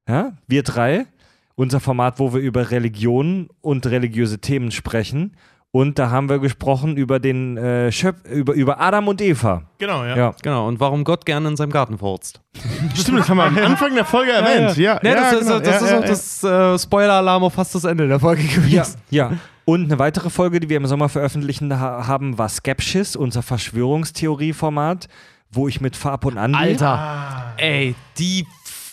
Ja, 0.06 0.34
wir 0.48 0.62
drei. 0.62 1.06
Unser 1.54 1.80
Format, 1.80 2.18
wo 2.18 2.34
wir 2.34 2.42
über 2.42 2.70
Religion 2.70 3.48
und 3.62 3.86
religiöse 3.86 4.38
Themen 4.38 4.70
sprechen. 4.70 5.34
Und 5.74 5.98
da 5.98 6.10
haben 6.10 6.28
wir 6.28 6.38
gesprochen 6.38 6.98
über 6.98 7.18
den 7.18 7.56
äh, 7.56 7.90
Schöp 7.90 8.28
über, 8.30 8.52
über 8.52 8.78
Adam 8.78 9.08
und 9.08 9.22
Eva. 9.22 9.62
Genau, 9.78 10.04
ja. 10.04 10.16
Ja. 10.16 10.34
Genau. 10.42 10.68
Und 10.68 10.80
warum 10.80 11.02
Gott 11.02 11.24
gerne 11.24 11.48
in 11.48 11.56
seinem 11.56 11.72
Garten 11.72 11.96
furzt. 11.96 12.42
Stimmt, 12.94 13.20
das 13.20 13.30
haben 13.30 13.38
wir 13.38 13.44
am 13.44 13.56
Anfang 13.56 13.94
der 13.94 14.04
Folge 14.04 14.32
erwähnt. 14.32 14.76
Ja, 14.76 14.98
das 14.98 15.14
ja, 15.14 15.30
ist, 15.30 15.46
genau. 15.46 15.58
das 15.60 15.68
ja, 15.68 15.76
ist 15.76 15.90
ja, 15.90 15.98
auch 15.98 16.04
das 16.04 16.44
äh, 16.44 16.78
Spoiler-Alarm 16.78 17.44
auf 17.44 17.54
fast 17.54 17.74
das 17.74 17.84
Ende 17.84 18.06
der 18.06 18.20
Folge 18.20 18.42
gewesen. 18.42 19.00
Ja, 19.08 19.30
ja. 19.30 19.38
Und 19.64 19.84
eine 19.84 19.98
weitere 19.98 20.28
Folge, 20.28 20.60
die 20.60 20.68
wir 20.68 20.76
im 20.76 20.86
Sommer 20.86 21.08
veröffentlichen 21.08 21.80
ha 21.80 22.06
haben, 22.06 22.36
war 22.36 22.50
Skepsis, 22.50 23.16
unser 23.16 23.42
Verschwörungstheorie-Format, 23.42 25.08
wo 25.50 25.68
ich 25.68 25.80
mit 25.80 25.96
Farb 25.96 26.26
und 26.26 26.36
Andi. 26.36 26.58
Alter, 26.58 27.54
ey, 27.56 27.94
die 28.18 28.46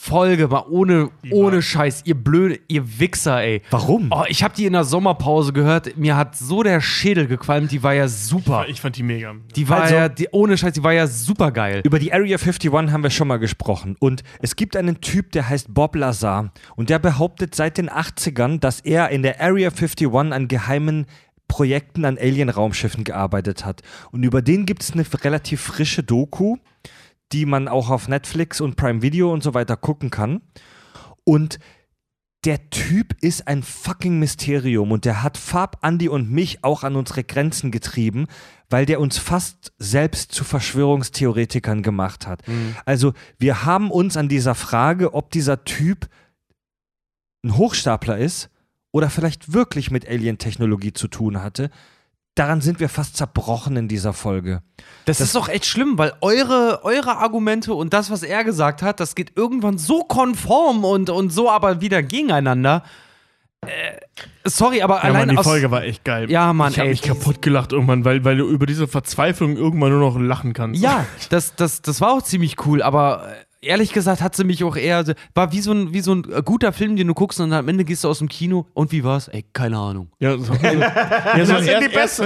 Folge 0.09 0.47
mal 0.47 0.65
ohne, 0.67 1.09
ohne 1.31 1.61
Scheiß, 1.61 2.01
ihr 2.05 2.15
blöde, 2.15 2.59
ihr 2.67 2.99
Wichser, 2.99 3.41
ey. 3.43 3.61
Warum? 3.69 4.09
Oh, 4.11 4.23
ich 4.27 4.43
habe 4.43 4.55
die 4.55 4.65
in 4.65 4.73
der 4.73 4.83
Sommerpause 4.83 5.53
gehört. 5.53 5.95
Mir 5.97 6.17
hat 6.17 6.35
so 6.35 6.63
der 6.63 6.81
Schädel 6.81 7.27
gequalmt. 7.27 7.71
Die 7.71 7.83
war 7.83 7.93
ja 7.93 8.07
super. 8.07 8.65
Ich 8.67 8.81
fand 8.81 8.97
die 8.97 9.03
mega. 9.03 9.35
Die 9.55 9.69
war 9.69 9.81
Also- 9.83 9.93
ja, 9.95 10.09
die, 10.09 10.27
ohne 10.31 10.57
Scheiß, 10.57 10.73
die 10.73 10.83
war 10.83 10.93
ja 10.93 11.05
super 11.05 11.51
geil. 11.51 11.81
Über 11.83 11.99
die 11.99 12.11
Area 12.11 12.37
51 12.37 12.71
haben 12.91 13.03
wir 13.03 13.11
schon 13.11 13.27
mal 13.27 13.37
gesprochen. 13.37 13.95
Und 13.99 14.23
es 14.41 14.55
gibt 14.55 14.75
einen 14.75 14.99
Typ, 14.99 15.31
der 15.31 15.47
heißt 15.47 15.71
Bob 15.73 15.95
Lazar. 15.95 16.51
Und 16.75 16.89
der 16.89 16.97
behauptet 16.97 17.53
seit 17.53 17.77
den 17.77 17.89
80ern, 17.89 18.59
dass 18.59 18.79
er 18.81 19.09
in 19.09 19.21
der 19.21 19.39
Area 19.39 19.69
51 19.69 20.07
an 20.33 20.47
geheimen 20.47 21.05
Projekten 21.47 22.05
an 22.05 22.17
Alien-Raumschiffen 22.17 23.03
gearbeitet 23.03 23.65
hat. 23.65 23.81
Und 24.11 24.23
über 24.23 24.41
den 24.41 24.65
gibt 24.65 24.83
es 24.83 24.93
eine 24.93 25.03
relativ 25.23 25.61
frische 25.61 26.03
Doku, 26.03 26.57
die 27.31 27.45
man 27.45 27.67
auch 27.67 27.89
auf 27.89 28.07
Netflix 28.07 28.61
und 28.61 28.75
Prime 28.75 29.01
Video 29.01 29.31
und 29.31 29.43
so 29.43 29.53
weiter 29.53 29.77
gucken 29.77 30.09
kann. 30.09 30.41
Und 31.23 31.59
der 32.45 32.69
Typ 32.69 33.15
ist 33.21 33.47
ein 33.47 33.63
fucking 33.63 34.17
Mysterium 34.17 34.91
und 34.91 35.03
der 35.03 35.23
hat 35.23 35.37
Farb, 35.37 35.79
Andi 35.81 36.07
und 36.07 36.31
mich 36.31 36.63
auch 36.63 36.83
an 36.83 36.95
unsere 36.95 37.23
Grenzen 37.25 37.69
getrieben, 37.69 38.27
weil 38.69 38.85
der 38.85 39.01
uns 39.01 39.17
fast 39.17 39.73
selbst 39.77 40.31
zu 40.31 40.45
Verschwörungstheoretikern 40.45 41.83
gemacht 41.83 42.27
hat. 42.27 42.41
Also 42.85 43.13
wir 43.37 43.65
haben 43.65 43.91
uns 43.91 44.15
an 44.15 44.29
dieser 44.29 44.55
Frage, 44.55 45.13
ob 45.13 45.31
dieser 45.31 45.65
Typ 45.65 46.07
ein 47.43 47.57
Hochstapler 47.57 48.17
ist 48.17 48.49
oder 48.91 49.09
vielleicht 49.09 49.51
wirklich 49.53 49.91
mit 49.91 50.07
Alien-Technologie 50.07 50.93
zu 50.93 51.09
tun 51.09 51.41
hatte, 51.43 51.69
daran 52.35 52.61
sind 52.61 52.79
wir 52.79 52.89
fast 52.89 53.17
zerbrochen 53.17 53.75
in 53.75 53.87
dieser 53.87 54.13
Folge. 54.13 54.61
Das, 55.05 55.19
ist 55.19 55.35
doch 55.35 55.49
echt 55.49 55.65
schlimm, 55.65 55.97
weil 55.97 56.13
eure, 56.21 56.81
eure 56.83 57.17
Argumente 57.17 57.73
und 57.73 57.93
das, 57.93 58.11
was 58.11 58.23
er 58.23 58.43
gesagt 58.43 58.81
hat, 58.81 58.99
das 58.99 59.15
geht 59.15 59.33
irgendwann 59.35 59.77
so 59.77 60.03
konform 60.03 60.85
und, 60.85 61.09
und 61.09 61.31
so 61.31 61.49
aber 61.49 61.81
wieder 61.81 62.03
gegeneinander. 62.03 62.83
Äh, 63.61 63.97
sorry, 64.45 64.81
aber 64.81 64.97
Ja, 64.97 65.01
allein 65.01 65.27
Mann, 65.27 65.29
die 65.29 65.37
aus, 65.37 65.45
Folge 65.45 65.69
war 65.69 65.83
echt 65.83 66.05
geil. 66.05 66.31
Ja, 66.31 66.53
Mann, 66.53 66.71
Ich 66.71 66.79
habe 66.79 66.89
mich 66.89 67.01
kaputt 67.01 67.41
gelacht 67.41 67.73
irgendwann, 67.73 68.05
weil, 68.05 68.23
weil 68.23 68.37
du 68.37 68.47
über 68.47 68.65
diese 68.65 68.87
Verzweiflung 68.87 69.57
irgendwann 69.57 69.91
nur 69.91 69.99
noch 69.99 70.17
lachen 70.17 70.53
kannst. 70.53 70.81
Ja, 70.81 71.05
das, 71.29 71.55
das, 71.55 71.81
das 71.81 71.99
war 71.99 72.13
auch 72.13 72.21
ziemlich 72.21 72.65
cool, 72.65 72.81
aber 72.81 73.27
äh, 73.27 73.45
ehrlich 73.61 73.93
gesagt 73.93 74.21
hat 74.21 74.35
sie 74.35 74.43
mich 74.43 74.63
auch 74.63 74.75
eher, 74.75 75.03
war 75.33 75.51
wie 75.51 75.59
so 75.59 75.71
ein, 75.71 75.93
wie 75.93 76.01
so 76.01 76.13
ein 76.13 76.23
äh, 76.31 76.41
guter 76.43 76.71
Film, 76.71 76.95
den 76.95 77.07
du 77.07 77.13
guckst 77.13 77.39
und 77.39 77.51
am 77.51 77.67
Ende 77.67 77.85
gehst 77.85 78.03
du 78.03 78.09
aus 78.09 78.19
dem 78.19 78.29
Kino 78.29 78.67
und 78.73 78.91
wie 78.91 79.03
war's? 79.03 79.27
Ey, 79.27 79.45
keine 79.53 79.77
Ahnung. 79.77 80.09
Ja, 80.19 80.37
so, 80.37 80.53
ja, 80.53 81.45
so, 81.45 81.53
erst, 81.53 81.93
erst, 81.93 82.19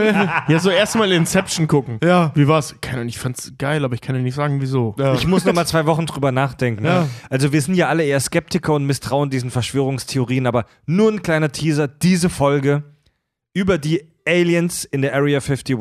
ja, 0.47 0.59
so 0.59 0.69
erstmal 0.69 1.11
Inception 1.11 1.67
gucken. 1.67 1.99
Ja. 2.03 2.31
Wie 2.35 2.47
war's? 2.47 2.75
Keine 2.81 2.97
Ahnung, 2.97 3.09
ich 3.09 3.19
fand's 3.19 3.53
geil, 3.57 3.83
aber 3.83 3.95
ich 3.95 4.01
kann 4.01 4.15
dir 4.15 4.21
nicht 4.21 4.35
sagen, 4.35 4.61
wieso. 4.61 4.95
Ich 5.15 5.27
muss 5.27 5.45
noch 5.45 5.53
mal 5.53 5.65
zwei 5.65 5.85
Wochen 5.85 6.05
drüber 6.05 6.31
nachdenken. 6.31 6.85
Ja. 6.85 7.07
Also 7.29 7.51
wir 7.51 7.61
sind 7.61 7.75
ja 7.75 7.87
alle 7.87 8.03
eher 8.03 8.19
Skeptiker 8.19 8.73
und 8.73 8.85
misstrauen 8.85 9.29
diesen 9.29 9.51
Verschwörungstheorien, 9.51 10.47
aber 10.47 10.65
nur 10.85 11.11
ein 11.11 11.21
kleiner 11.23 11.51
Teaser, 11.51 11.87
diese 11.87 12.29
Folge 12.29 12.83
über 13.53 13.77
die 13.77 14.09
Aliens 14.25 14.85
in 14.85 15.01
der 15.01 15.13
Area 15.13 15.39
51, 15.39 15.79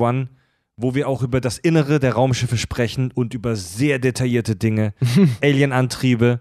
wo 0.76 0.94
wir 0.94 1.08
auch 1.08 1.22
über 1.22 1.40
das 1.40 1.58
Innere 1.58 2.00
der 2.00 2.14
Raumschiffe 2.14 2.56
sprechen 2.56 3.10
und 3.12 3.34
über 3.34 3.56
sehr 3.56 3.98
detaillierte 3.98 4.56
Dinge, 4.56 4.94
Alienantriebe. 5.42 6.40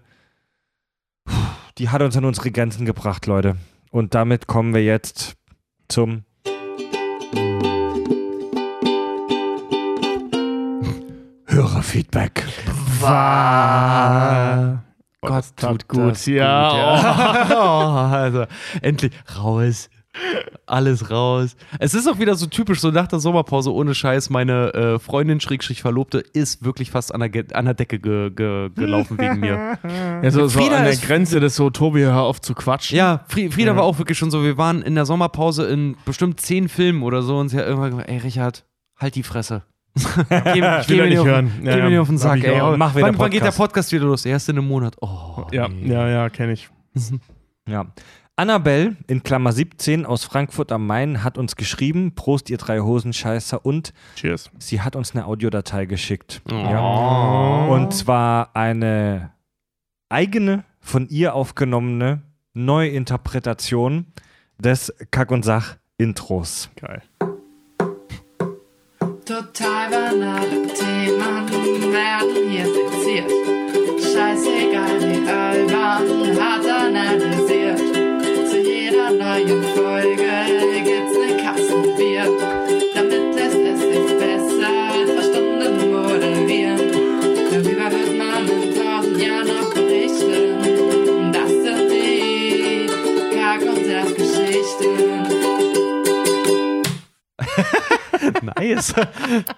Die 1.78 1.88
hat 1.88 2.02
uns 2.02 2.16
an 2.16 2.24
unsere 2.24 2.50
Grenzen 2.50 2.84
gebracht, 2.84 3.26
Leute. 3.26 3.56
Und 3.90 4.14
damit 4.14 4.46
kommen 4.46 4.74
wir 4.74 4.84
jetzt 4.84 5.34
zum 5.88 6.24
Hörerfeedback. 11.46 12.46
War. 13.00 14.82
Gott, 15.20 15.44
tut 15.56 15.70
tut 15.70 15.88
gut. 15.88 16.10
das 16.10 16.26
Ja, 16.26 17.46
oh, 17.50 18.12
also, 18.12 18.46
endlich 18.80 19.12
raus. 19.36 19.88
Alles 20.66 21.10
raus. 21.10 21.56
Es 21.78 21.94
ist 21.94 22.06
auch 22.06 22.18
wieder 22.18 22.34
so 22.34 22.46
typisch, 22.46 22.80
so 22.80 22.90
nach 22.90 23.06
der 23.08 23.18
Sommerpause 23.18 23.72
ohne 23.72 23.94
Scheiß. 23.94 24.30
Meine 24.30 24.74
äh, 24.74 24.98
Freundin, 24.98 25.40
Schrägstrich 25.40 25.80
Verlobte, 25.82 26.18
ist 26.18 26.64
wirklich 26.64 26.90
fast 26.90 27.14
an 27.14 27.20
der, 27.20 27.28
Ge 27.30 27.44
an 27.52 27.64
der 27.64 27.74
Decke 27.74 27.98
ge 27.98 28.30
ge 28.30 28.70
gelaufen 28.74 29.16
wegen 29.18 29.40
mir. 29.40 29.78
Ja, 30.22 30.30
so, 30.30 30.46
so 30.48 30.60
an 30.60 30.84
der 30.84 30.96
Grenze 30.96 31.40
des 31.40 31.56
so, 31.56 31.70
Tobi, 31.70 32.00
hör 32.02 32.22
auf 32.22 32.40
zu 32.40 32.54
quatschen. 32.54 32.96
Ja, 32.96 33.24
Fri 33.28 33.50
Frieda 33.50 33.74
war 33.74 33.84
auch 33.84 33.98
wirklich 33.98 34.18
schon 34.18 34.30
so. 34.30 34.44
Wir 34.44 34.58
waren 34.58 34.82
in 34.82 34.94
der 34.94 35.06
Sommerpause 35.06 35.66
in 35.66 35.96
bestimmt 36.04 36.40
zehn 36.40 36.68
Filmen 36.68 37.02
oder 37.02 37.22
so 37.22 37.38
und 37.38 37.48
sie 37.48 37.58
hat 37.58 37.66
irgendwann 37.66 37.90
gesagt: 37.92 38.08
Ey, 38.10 38.18
Richard, 38.18 38.64
halt 38.98 39.14
die 39.14 39.22
Fresse. 39.22 39.62
geh, 39.94 40.62
will 40.62 40.82
geh 40.86 40.96
mir 40.96 41.06
nicht 41.08 41.18
auf, 41.18 41.26
hören. 41.26 41.52
Geh 41.62 41.68
Ja, 41.70 41.76
mir 41.84 41.90
ja. 41.90 42.00
auf 42.00 42.08
den 42.08 42.16
Sack, 42.18 42.38
ich 42.38 42.44
ey. 42.46 42.60
auch. 42.60 42.76
Mach 42.78 42.94
wieder 42.94 43.06
wann, 43.08 43.18
wann 43.18 43.30
geht 43.30 43.40
der 43.42 43.46
Podcast. 43.48 43.58
Podcast 43.58 43.92
wieder 43.92 44.04
los? 44.06 44.24
Erst 44.24 44.48
in 44.48 44.56
einem 44.58 44.66
Monat. 44.68 44.96
Oh, 45.02 45.44
Ja, 45.52 45.66
ey. 45.66 45.88
ja, 45.88 46.08
ja, 46.08 46.28
kenne 46.30 46.52
ich. 46.52 46.68
Ja. 47.68 47.86
Annabelle 48.42 48.96
in 49.06 49.22
Klammer 49.22 49.52
17 49.52 50.04
aus 50.04 50.24
Frankfurt 50.24 50.72
am 50.72 50.84
Main 50.84 51.22
hat 51.22 51.38
uns 51.38 51.54
geschrieben, 51.54 52.16
Prost 52.16 52.50
ihr 52.50 52.58
drei 52.58 52.80
Hosenscheißer 52.80 53.64
und 53.64 53.92
Cheers. 54.16 54.50
sie 54.58 54.80
hat 54.80 54.96
uns 54.96 55.12
eine 55.12 55.26
Audiodatei 55.26 55.86
geschickt. 55.86 56.42
Oh. 56.50 56.54
Ja. 56.54 57.66
Und 57.66 57.94
zwar 57.94 58.56
eine 58.56 59.30
eigene, 60.08 60.64
von 60.80 61.06
ihr 61.08 61.36
aufgenommene 61.36 62.22
Neuinterpretation 62.52 64.06
des 64.58 64.92
Kack- 65.12 65.30
und 65.30 65.44
Sach-Intros. 65.44 66.68
Geil. 66.74 67.00
Total 69.24 69.88
banale 69.88 70.66
Themen 70.66 71.48
werden 71.92 72.50
hier 72.50 72.64
fixiert. 72.64 73.30
Scheißegal, 74.02 75.00
wie 75.00 75.28
albern, 75.30 76.40
hart 76.40 76.66
analysiert. 76.66 77.91
Zu 79.42 79.48
jeder 79.48 79.74
neuen 79.74 80.01
Scheiße. 98.58 98.94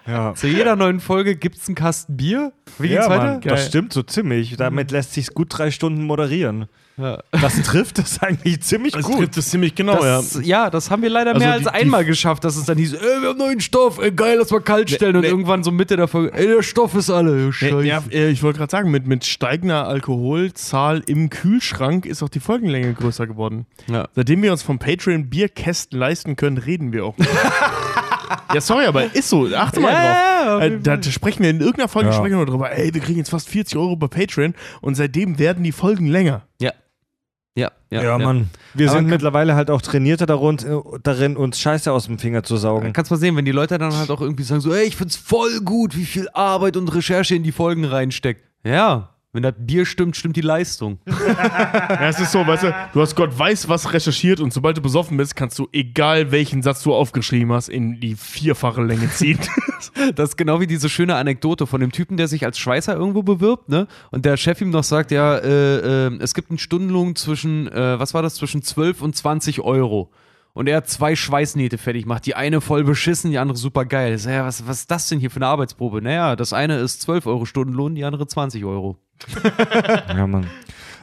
Ja. 0.07 0.33
Zu 0.35 0.47
jeder 0.47 0.75
neuen 0.75 0.99
Folge 0.99 1.35
gibt 1.35 1.57
es 1.57 1.67
einen 1.67 1.75
Kasten 1.75 2.17
Bier. 2.17 2.51
Wie 2.79 2.87
geht's 2.89 3.05
Ja, 3.05 3.09
weiter? 3.09 3.23
Mann, 3.33 3.41
das 3.41 3.67
stimmt 3.67 3.93
so 3.93 4.03
ziemlich. 4.03 4.57
Damit 4.57 4.91
lässt 4.91 5.13
sich 5.13 5.33
gut 5.33 5.47
drei 5.57 5.71
Stunden 5.71 6.03
moderieren. 6.03 6.65
Ja. 6.97 7.19
Das 7.31 7.61
trifft 7.63 7.99
es 7.99 8.21
eigentlich 8.23 8.61
ziemlich 8.61 8.93
Das 8.93 9.03
gut. 9.03 9.17
trifft 9.17 9.35
es 9.37 9.49
ziemlich 9.49 9.75
genau, 9.75 10.01
ja. 10.01 10.15
Das, 10.17 10.39
ja. 10.45 10.69
das 10.69 10.89
haben 10.89 11.01
wir 11.01 11.09
leider 11.09 11.33
Also 11.33 11.39
mehr 11.45 11.59
die- 11.59 11.65
als 11.65 11.73
die- 11.73 11.81
einmal 11.81 12.05
geschafft, 12.05 12.45
dass 12.45 12.55
es 12.55 12.63
dann 12.65 12.77
hieß, 12.77 12.93
ey, 12.93 13.21
wir 13.21 13.29
haben 13.29 13.37
neuen 13.37 13.59
Stoff, 13.59 13.99
ey, 13.99 14.11
geil, 14.13 14.37
lass 14.39 14.49
mal 14.49 14.61
kalt 14.61 14.89
stellen. 14.89 15.17
und 15.17 15.23
ne- 15.23 15.27
irgendwann 15.27 15.61
so 15.63 15.71
Mitte 15.71 15.97
der 15.97 16.07
Folge, 16.07 16.33
ey, 16.33 16.47
der 16.47 16.63
Stoff 16.63 16.95
ist 16.95 17.09
alle. 17.09 17.51
Scheiße. 17.51 17.83
Ja, 17.83 18.01
äh, 18.11 18.29
ich 18.29 18.43
wollte 18.43 18.59
gerade 18.59 18.71
sagen, 18.71 18.91
mit, 18.91 19.07
mit 19.07 19.25
steigender 19.25 19.87
Alkoholzahl 19.87 21.03
im 21.05 21.29
Kühlschrank 21.29 22.05
ist 22.05 22.23
auch 22.23 22.29
die 22.29 22.39
Folgenlänge 22.39 22.93
größer 22.93 23.27
geworden. 23.27 23.65
Ja. 23.87 24.07
Seitdem 24.15 24.41
wir 24.41 24.53
uns 24.53 24.63
vom 24.63 24.79
Patreon 24.79 25.29
Bierkästen 25.29 25.99
leisten 25.99 26.37
können, 26.37 26.57
reden 26.57 26.93
wir 26.93 27.05
auch. 27.05 27.15
ja, 28.53 28.61
sorry, 28.61 28.85
aber 28.85 29.13
ist 29.15 29.29
so. 29.29 29.47
Achte 29.55 29.79
mal 29.79 29.91
Ja, 29.91 30.03
ja, 30.03 30.45
drauf. 30.45 30.55
auf 30.57 30.61
Äh, 30.61 30.69
jeden 30.69 30.83
da 30.83 31.03
sprechen 31.03 31.43
wir 31.43 31.49
in 31.49 31.59
irgendeiner 31.59 31.87
Folge 31.87 32.09
Ja. 32.09 32.15
sprechen 32.15 32.37
wir 32.37 32.45
drüber. 32.45 32.71
Ey, 32.71 32.93
wir 32.93 33.01
kriegen 33.01 33.17
jetzt 33.19 33.29
fast 33.29 33.49
40 33.49 33.77
Euro 33.77 33.95
bei 33.95 34.07
Patreon 34.07 34.53
und 34.81 34.95
seitdem 34.95 35.39
werden 35.39 35.63
die 35.63 35.71
Folgen 35.71 36.07
länger. 36.07 36.43
Ja. 36.61 36.71
Ja, 37.57 37.71
ja, 37.89 38.03
Ja, 38.03 38.17
Mann. 38.17 38.49
Wir 38.73 38.89
Aber 38.89 38.97
sind 38.99 39.07
mittlerweile 39.07 39.55
halt 39.55 39.69
auch 39.71 39.81
trainierter 39.81 40.25
darin, 40.25 41.37
uns 41.37 41.59
Scheiße 41.59 41.89
aus 41.91 42.05
dem 42.07 42.19
Finger 42.19 42.43
zu 42.43 42.55
Dann 42.55 42.61
saugen. 42.61 42.91
kannst 42.93 43.11
du 43.11 43.15
mal 43.15 43.19
sehen, 43.19 43.35
wenn 43.37 43.45
die 43.45 43.53
Leute 43.53 43.77
dann 43.77 43.95
halt 43.95 44.09
auch 44.11 44.19
irgendwie 44.19 44.43
sagen 44.43 44.59
so, 44.59 44.73
ey, 44.73 44.83
ich 44.85 44.97
find's 44.97 45.15
voll 45.15 45.61
gut, 45.61 45.95
wie 45.95 46.03
viel 46.03 46.27
Arbeit 46.33 46.75
und 46.75 46.93
Recherche 46.93 47.33
in 47.35 47.43
die 47.43 47.53
Folgen 47.53 47.85
reinsteckt. 47.85 48.43
Ja, 48.65 49.14
wenn 49.35 49.43
das 49.43 49.53
Bier 49.57 49.85
stimmt, 49.85 50.15
stimmt 50.15 50.37
die 50.37 50.41
Leistung. 50.41 50.99
Ja, 51.25 52.09
es 52.09 52.19
ist 52.19 52.31
so, 52.31 52.45
weißt 52.45 52.63
du, 52.63 52.75
du 52.93 53.01
hast 53.01 53.15
Gott 53.15 53.37
weiß 53.37 53.67
was 53.67 53.93
recherchiert 53.93 54.39
und 54.39 54.53
sobald 54.53 54.77
du 54.77 54.81
besoffen 54.81 55.17
bist, 55.17 55.35
kannst 55.35 55.57
du, 55.59 55.67
egal 55.71 56.31
welchen 56.31 56.61
Satz 56.61 56.83
du 56.83 56.93
aufgeschrieben 56.93 57.51
hast, 57.51 57.67
in 57.67 57.99
die 57.99 58.15
vierfache 58.15 58.83
Länge 58.83 59.09
ziehen. 59.09 59.39
Das 60.15 60.29
ist 60.29 60.37
genau 60.37 60.59
wie 60.59 60.67
diese 60.67 60.89
schöne 60.89 61.15
Anekdote 61.15 61.67
von 61.67 61.79
dem 61.79 61.91
Typen, 61.91 62.17
der 62.17 62.27
sich 62.27 62.43
als 62.43 62.57
Schweißer 62.57 62.95
irgendwo 62.95 63.23
bewirbt, 63.23 63.69
ne? 63.69 63.87
Und 64.11 64.25
der 64.25 64.35
Chef 64.35 64.59
ihm 64.59 64.71
noch 64.71 64.83
sagt, 64.83 65.11
ja, 65.11 65.37
äh, 65.37 66.07
äh, 66.07 66.17
es 66.19 66.33
gibt 66.33 66.49
einen 66.49 66.57
Stundenlohn 66.57 67.15
zwischen, 67.15 67.67
äh, 67.71 67.99
was 67.99 68.13
war 68.13 68.21
das, 68.21 68.35
zwischen 68.35 68.61
12 68.61 69.01
und 69.01 69.15
20 69.15 69.61
Euro. 69.61 70.11
Und 70.55 70.67
er 70.67 70.77
hat 70.77 70.87
zwei 70.87 71.15
Schweißnähte 71.15 71.77
fertig 71.77 72.03
gemacht. 72.03 72.25
Die 72.25 72.33
eine 72.33 72.61
voll 72.61 72.85
beschissen, 72.85 73.29
die 73.29 73.37
andere 73.37 73.57
super 73.57 73.85
geil. 73.85 74.17
Sag, 74.17 74.31
ja, 74.31 74.45
was, 74.45 74.65
was 74.67 74.79
ist 74.79 74.91
das 74.91 75.09
denn 75.09 75.19
hier 75.19 75.29
für 75.29 75.37
eine 75.37 75.47
Arbeitsprobe? 75.47 76.01
Naja, 76.01 76.37
das 76.37 76.53
eine 76.53 76.79
ist 76.79 77.01
12 77.01 77.27
Euro 77.27 77.45
Stundenlohn, 77.45 77.93
die 77.93 78.05
andere 78.05 78.25
20 78.25 78.63
Euro. 78.63 78.97
Ja, 80.07 80.27
Mann. 80.27 80.47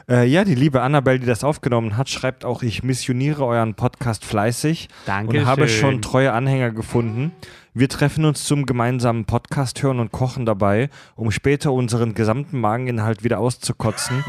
Äh, 0.09 0.27
ja, 0.27 0.43
die 0.43 0.55
liebe 0.55 0.81
Annabelle, 0.81 1.19
die 1.19 1.25
das 1.25 1.43
aufgenommen 1.43 1.95
hat, 1.95 2.09
schreibt 2.09 2.43
auch, 2.43 2.61
ich 2.61 2.83
missioniere 2.83 3.45
euren 3.45 3.73
Podcast 3.73 4.25
fleißig 4.25 4.89
und 5.25 5.45
habe 5.45 5.69
schon 5.69 6.01
treue 6.01 6.33
Anhänger 6.33 6.71
gefunden. 6.71 7.31
Wir 7.73 7.89
treffen 7.89 8.25
uns 8.25 8.43
zum 8.43 8.65
gemeinsamen 8.65 9.25
Podcast 9.25 9.81
hören 9.81 9.99
und 9.99 10.11
kochen 10.11 10.45
dabei, 10.45 10.89
um 11.15 11.31
später 11.31 11.71
unseren 11.71 12.13
gesamten 12.13 12.59
Mageninhalt 12.59 13.23
wieder 13.23 13.39
auszukotzen. 13.39 14.23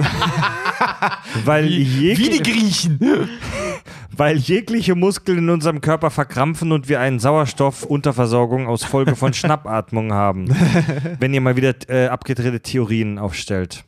weil, 1.44 1.66
jegli 1.66 2.38
Griechen. 2.38 3.28
Weil 4.16 4.36
jegliche 4.36 4.94
Muskeln 4.94 5.38
in 5.38 5.50
unserem 5.50 5.80
Körper 5.80 6.10
verkrampfen 6.10 6.72
und 6.72 6.88
wir 6.88 7.00
eine 7.00 7.20
Sauerstoffunterversorgung 7.20 8.66
aus 8.66 8.84
Folge 8.84 9.16
von 9.16 9.32
Schnappatmung 9.34 10.12
haben. 10.12 10.48
wenn 11.20 11.34
ihr 11.34 11.40
mal 11.40 11.56
wieder 11.56 11.74
äh, 11.88 12.08
abgedrehte 12.08 12.60
Theorien 12.60 13.18
aufstellt. 13.18 13.84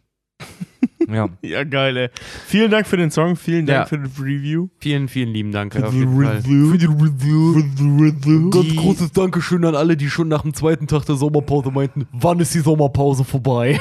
Ja. 1.08 1.28
ja, 1.42 1.64
geil, 1.64 1.96
ey. 1.96 2.08
Vielen 2.46 2.70
Dank 2.70 2.86
für 2.86 2.96
den 2.96 3.10
Song, 3.10 3.36
vielen 3.36 3.66
Dank 3.66 3.78
Ja. 3.80 3.84
für 3.86 3.98
das 3.98 4.18
Review. 4.20 4.68
Vielen, 4.80 5.08
vielen 5.08 5.30
lieben 5.30 5.52
Dank. 5.52 5.74
Für 5.74 5.84
auf 5.86 5.92
die 5.92 5.98
jeden 6.00 6.22
Fall. 6.22 6.36
Review. 6.36 6.70
Für 6.72 6.78
die 6.78 6.86
Review. 6.86 8.50
Ganz 8.50 8.76
großes 8.76 9.12
Dankeschön 9.12 9.64
an 9.64 9.74
alle, 9.74 9.96
die 9.96 10.08
schon 10.08 10.28
nach 10.28 10.42
dem 10.42 10.54
zweiten 10.54 10.86
Tag 10.86 11.04
der 11.06 11.16
Sommerpause 11.16 11.70
meinten, 11.70 12.06
wann 12.12 12.40
ist 12.40 12.54
die 12.54 12.60
Sommerpause 12.60 13.24
vorbei? 13.24 13.80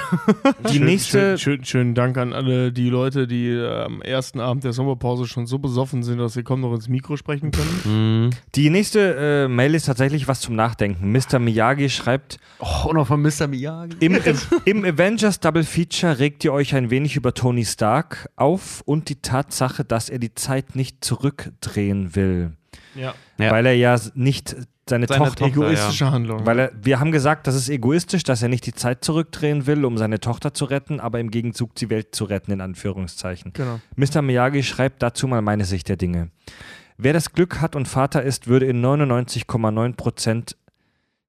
Die 0.69 0.73
Schön, 0.77 0.85
nächste, 0.85 1.37
Schön, 1.37 1.57
schön, 1.57 1.65
schönen 1.65 1.95
Dank 1.95 2.17
an 2.17 2.33
alle 2.33 2.71
die 2.71 2.89
Leute, 2.89 3.27
die 3.27 3.47
äh, 3.49 3.83
am 3.83 4.01
ersten 4.01 4.39
Abend 4.39 4.63
der 4.63 4.73
Sommerpause 4.73 5.25
schon 5.27 5.45
so 5.47 5.57
besoffen 5.59 6.03
sind, 6.03 6.17
dass 6.17 6.33
sie 6.33 6.43
kaum 6.43 6.61
noch 6.61 6.73
ins 6.73 6.89
Mikro 6.89 7.15
sprechen 7.17 7.51
können. 7.51 8.29
Die 8.55 8.69
nächste 8.69 9.45
äh, 9.45 9.47
Mail 9.47 9.75
ist 9.75 9.85
tatsächlich 9.85 10.27
was 10.27 10.41
zum 10.41 10.55
Nachdenken. 10.55 11.11
Mr. 11.11 11.39
Miyagi 11.39 11.89
schreibt, 11.89 12.37
Oh, 12.59 12.91
noch 12.93 13.07
von 13.07 13.21
Mr. 13.21 13.47
Miyagi. 13.47 13.95
im, 13.99 14.17
im 14.65 14.83
Avengers 14.85 15.39
Double 15.39 15.63
Feature 15.63 16.19
regt 16.19 16.43
ihr 16.43 16.51
euch 16.53 16.73
ein 16.75 16.89
wenig 16.89 17.04
über 17.13 17.33
Tony 17.33 17.65
Stark 17.65 18.29
auf 18.35 18.81
und 18.85 19.09
die 19.09 19.21
Tatsache, 19.21 19.85
dass 19.85 20.09
er 20.09 20.17
die 20.17 20.33
Zeit 20.33 20.75
nicht 20.75 21.03
zurückdrehen 21.05 22.15
will. 22.15 22.53
Ja. 22.95 23.13
Ja. 23.37 23.51
Weil 23.51 23.65
er 23.67 23.75
ja 23.75 23.99
nicht 24.15 24.55
seine, 24.87 25.07
Seine 25.07 25.25
Tochter... 25.25 25.45
Egoistische 25.47 26.11
Handlung. 26.11 26.45
Weil 26.45 26.59
er, 26.59 26.71
wir 26.79 26.99
haben 26.99 27.11
gesagt, 27.11 27.47
das 27.47 27.55
ist 27.55 27.69
egoistisch, 27.69 28.23
dass 28.23 28.41
er 28.41 28.49
nicht 28.49 28.65
die 28.65 28.73
Zeit 28.73 29.03
zurückdrehen 29.03 29.67
will, 29.67 29.83
um 29.85 29.97
seine 29.97 30.19
Tochter 30.19 30.53
zu 30.53 30.65
retten, 30.65 30.99
aber 30.99 31.19
im 31.19 31.31
Gegenzug 31.31 31.75
die 31.75 31.89
Welt 31.89 32.15
zu 32.15 32.25
retten, 32.25 32.51
in 32.51 32.61
Anführungszeichen. 32.61 33.53
genau. 33.53 33.79
Mr. 33.95 34.21
Miyagi 34.21 34.63
schreibt 34.63 35.01
dazu 35.03 35.27
mal 35.27 35.41
meine 35.41 35.65
Sicht 35.65 35.89
der 35.89 35.97
Dinge. 35.97 36.29
Wer 36.97 37.13
das 37.13 37.33
Glück 37.33 37.61
hat 37.61 37.75
und 37.75 37.87
Vater 37.87 38.23
ist, 38.23 38.47
würde 38.47 38.67
in 38.67 38.83
99,9 38.83 39.95
Prozent 39.95 40.55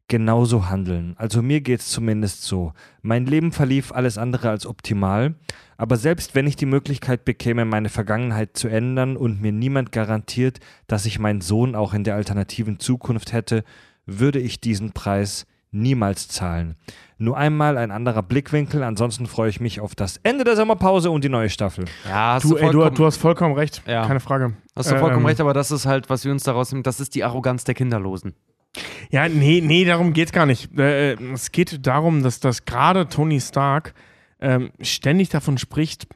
genauso 0.09 0.68
handeln. 0.68 1.15
Also 1.18 1.43
mir 1.43 1.60
geht 1.60 1.81
es 1.81 1.89
zumindest 1.89 2.43
so. 2.43 2.73
Mein 3.02 3.26
Leben 3.26 3.52
verlief 3.52 3.93
alles 3.93 4.18
andere 4.18 4.51
als 4.51 4.67
optimal, 4.67 5.35
aber 5.76 5.97
selbst 5.97 6.35
wenn 6.35 6.47
ich 6.47 6.57
die 6.57 6.67
Möglichkeit 6.67 7.25
bekäme, 7.25 7.65
meine 7.65 7.89
Vergangenheit 7.89 8.57
zu 8.57 8.68
ändern 8.68 9.17
und 9.17 9.41
mir 9.43 9.52
niemand 9.52 9.93
garantiert, 9.93 10.60
dass 10.86 11.07
ich 11.07 11.18
meinen 11.18 11.41
Sohn 11.41 11.75
auch 11.75 11.93
in 11.93 12.05
der 12.05 12.15
alternativen 12.15 12.78
Zukunft 12.78 13.33
hätte, 13.33 13.65
würde 14.07 14.39
ich 14.39 14.60
diesen 14.60 14.93
Preis 14.93 15.47
niemals 15.73 16.28
zahlen. 16.28 16.76
Nur 17.18 17.36
einmal 17.36 17.76
ein 17.76 17.91
anderer 17.91 18.23
Blickwinkel, 18.23 18.83
ansonsten 18.83 19.26
freue 19.26 19.51
ich 19.51 19.60
mich 19.60 19.81
auf 19.81 19.94
das 19.94 20.18
Ende 20.23 20.44
der 20.44 20.55
Sommerpause 20.57 21.10
und 21.10 21.25
die 21.25 21.28
neue 21.28 21.51
Staffel. 21.51 21.86
Ja, 22.09 22.35
hast 22.35 22.44
Du, 22.44 22.51
du, 22.51 22.57
ey, 22.57 22.70
du, 22.70 22.89
du 22.91 23.05
hast 23.07 23.17
vollkommen 23.17 23.55
recht. 23.55 23.83
Ja. 23.86 24.07
Keine 24.07 24.20
Frage. 24.20 24.55
hast 24.75 24.91
du 24.91 24.99
vollkommen 24.99 25.23
Ähm, 25.23 25.26
recht, 25.26 25.41
aber 25.41 25.52
das 25.52 25.70
ist 25.70 25.85
halt, 25.86 26.09
was 26.09 26.25
wir 26.25 26.33
uns 26.33 26.44
daraus 26.44 26.70
nehmen, 26.73 26.83
das 26.85 27.01
ist 27.01 27.15
die 27.15 27.25
Arroganz 27.25 27.65
der 27.65 27.75
Kinderlosen. 27.75 28.35
Ja, 29.10 29.28
nee, 29.28 29.60
nee, 29.64 29.84
darum 29.84 30.12
geht's 30.12 30.32
gar 30.32 30.46
nicht. 30.46 30.76
Äh, 30.78 31.14
es 31.32 31.52
geht 31.52 31.86
darum, 31.86 32.22
dass 32.22 32.40
das 32.40 32.64
gerade 32.64 33.08
Tony 33.08 33.40
Stark 33.40 33.94
ähm, 34.40 34.70
ständig 34.80 35.28
davon 35.30 35.58
spricht, 35.58 36.06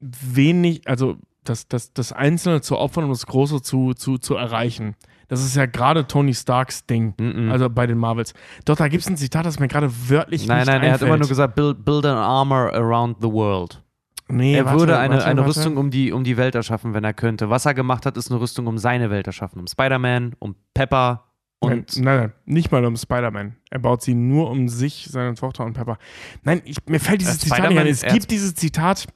wenig, 0.00 0.86
also 0.88 1.16
das, 1.44 1.68
das, 1.68 1.92
das 1.92 2.12
Einzelne 2.12 2.60
zu 2.60 2.76
opfern, 2.78 3.04
um 3.04 3.10
das 3.10 3.26
Große 3.26 3.62
zu, 3.62 3.94
zu, 3.94 4.18
zu 4.18 4.34
erreichen. 4.34 4.94
Das 5.28 5.44
ist 5.44 5.56
ja 5.56 5.66
gerade 5.66 6.06
Tony 6.06 6.34
Starks 6.34 6.86
Ding, 6.86 7.14
Mhm. 7.18 7.50
also 7.50 7.68
bei 7.68 7.86
den 7.86 7.98
Marvels. 7.98 8.32
Doch, 8.64 8.76
da 8.76 8.86
gibt 8.88 9.02
es 9.02 9.08
ein 9.08 9.16
Zitat, 9.16 9.44
das 9.44 9.58
mir 9.58 9.68
gerade 9.68 9.90
wörtlich 10.08 10.46
Nein, 10.46 10.58
nicht 10.58 10.66
nein, 10.68 10.82
er 10.82 10.92
hat 10.92 11.02
immer 11.02 11.16
nur 11.16 11.28
gesagt, 11.28 11.54
build, 11.56 11.84
build 11.84 12.06
an 12.06 12.16
armor 12.16 12.72
around 12.72 13.16
the 13.20 13.28
world. 13.30 13.82
nee, 14.28 14.54
er 14.56 14.64
warte, 14.66 14.78
würde 14.80 14.98
eine, 14.98 15.14
warte, 15.14 15.26
eine 15.26 15.40
warte. 15.40 15.56
Rüstung 15.56 15.76
um 15.76 15.90
die, 15.90 16.12
um 16.12 16.22
die 16.24 16.36
Welt 16.36 16.54
erschaffen, 16.54 16.94
wenn 16.94 17.02
er 17.04 17.12
könnte. 17.14 17.50
Was 17.50 17.66
er 17.66 17.74
gemacht 17.74 18.06
hat, 18.06 18.16
ist 18.16 18.30
eine 18.30 18.40
Rüstung 18.40 18.66
um 18.68 18.78
seine 18.78 19.10
Welt 19.10 19.26
erschaffen. 19.26 19.58
Um 19.60 19.66
Spider-Man, 19.66 20.34
um 20.38 20.54
Pepper 20.74 21.24
und. 21.72 21.96
nein, 21.96 22.04
nein, 22.04 22.16
nein, 22.18 22.32
nicht 22.44 22.70
mal 22.72 22.84
um 22.84 22.96
Spider-Man. 22.96 23.56
Er 23.70 23.78
baut 23.78 24.02
sie 24.02 24.14
nur 24.14 24.50
um 24.50 24.68
sich, 24.68 25.08
seine 25.10 25.34
Tochter 25.34 25.64
und 25.64 25.72
Pepper. 25.74 25.98
Nein, 26.44 26.62
ich, 26.64 26.76
mir 26.86 27.00
fällt 27.00 27.20
dieses 27.20 27.36
Äh, 27.36 27.38
Zitat 27.40 27.58
nicht 27.58 27.66
Spider-Man- 27.66 27.86
ein. 27.86 27.92
Es 27.92 28.02
gibt 28.02 28.30
dieses 28.30 28.54
Zitat. 28.54 29.06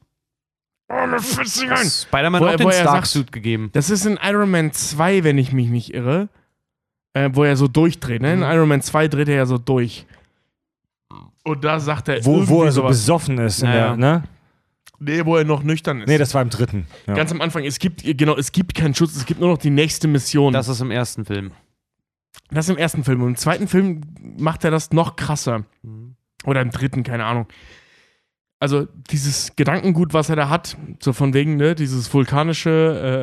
Oh, 0.88 1.06
mir 1.06 1.20
fällt's 1.20 1.60
nicht 1.60 1.70
ein. 1.70 1.86
Spider-Man 1.88 2.40
Wo 2.42 2.46
auch 2.46 2.50
er- 2.50 2.56
den 2.56 2.72
Stark-Suit 2.72 3.30
gegeben. 3.32 3.70
Das 3.72 3.90
ist 3.90 4.04
in 4.06 4.18
Iron 4.22 4.50
Man 4.50 4.72
2, 4.72 5.22
wenn 5.24 5.38
ich 5.38 5.52
mich 5.52 5.68
nicht 5.68 5.94
irre, 5.94 6.28
äh, 7.14 7.30
wo 7.32 7.44
er 7.44 7.56
so 7.56 7.68
durchdreht. 7.68 8.22
Ne? 8.22 8.32
In 8.34 8.38
Mhm. 8.40 8.44
Iron 8.46 8.68
Man 8.68 8.82
2 8.82 9.08
dreht 9.08 9.28
er 9.28 9.36
ja 9.36 9.46
so 9.46 9.58
durch. 9.58 10.06
Und 11.44 11.64
da 11.64 11.80
sagt 11.80 12.08
er 12.08 12.24
Wo, 12.24 12.46
wo 12.48 12.64
er 12.64 12.72
so 12.72 12.82
sowas. 12.82 12.98
besoffen 12.98 13.38
ist. 13.38 13.62
In 13.62 13.68
Ja, 13.68 13.74
der, 13.74 13.96
ne? 13.96 14.22
Nee, 14.98 15.24
wo 15.24 15.36
er 15.36 15.44
noch 15.44 15.62
nüchtern 15.62 16.02
ist. 16.02 16.08
Nee, 16.08 16.18
das 16.18 16.34
war 16.34 16.42
im 16.42 16.50
dritten. 16.50 16.86
Ja. 17.06 17.14
Ganz 17.14 17.32
am 17.32 17.40
Anfang, 17.40 17.64
es 17.64 17.78
gibt, 17.78 18.02
genau, 18.04 18.36
es 18.36 18.52
gibt 18.52 18.74
keinen 18.74 18.94
Schutz, 18.94 19.16
es 19.16 19.24
gibt 19.24 19.40
nur 19.40 19.48
noch 19.48 19.56
die 19.58 19.70
nächste 19.70 20.06
Mission. 20.08 20.52
Das 20.52 20.68
ist 20.68 20.80
im 20.82 20.90
ersten 20.90 21.24
Film. 21.24 21.52
Das 22.50 22.66
ist 22.66 22.70
im 22.70 22.78
ersten 22.78 23.04
Film. 23.04 23.22
Und 23.22 23.28
im 23.30 23.36
zweiten 23.36 23.68
Film 23.68 24.00
macht 24.38 24.64
er 24.64 24.70
das 24.70 24.90
noch 24.92 25.16
krasser. 25.16 25.64
Mhm. 25.82 26.16
Oder 26.44 26.62
im 26.62 26.70
dritten, 26.70 27.02
keine 27.02 27.24
Ahnung. 27.24 27.46
Also 28.58 28.86
dieses 29.10 29.56
Gedankengut, 29.56 30.12
was 30.12 30.28
er 30.28 30.36
da 30.36 30.48
hat, 30.48 30.76
so 31.00 31.12
von 31.12 31.32
wegen, 31.32 31.56
ne, 31.56 31.74
dieses 31.74 32.12
vulkanische, 32.12 32.70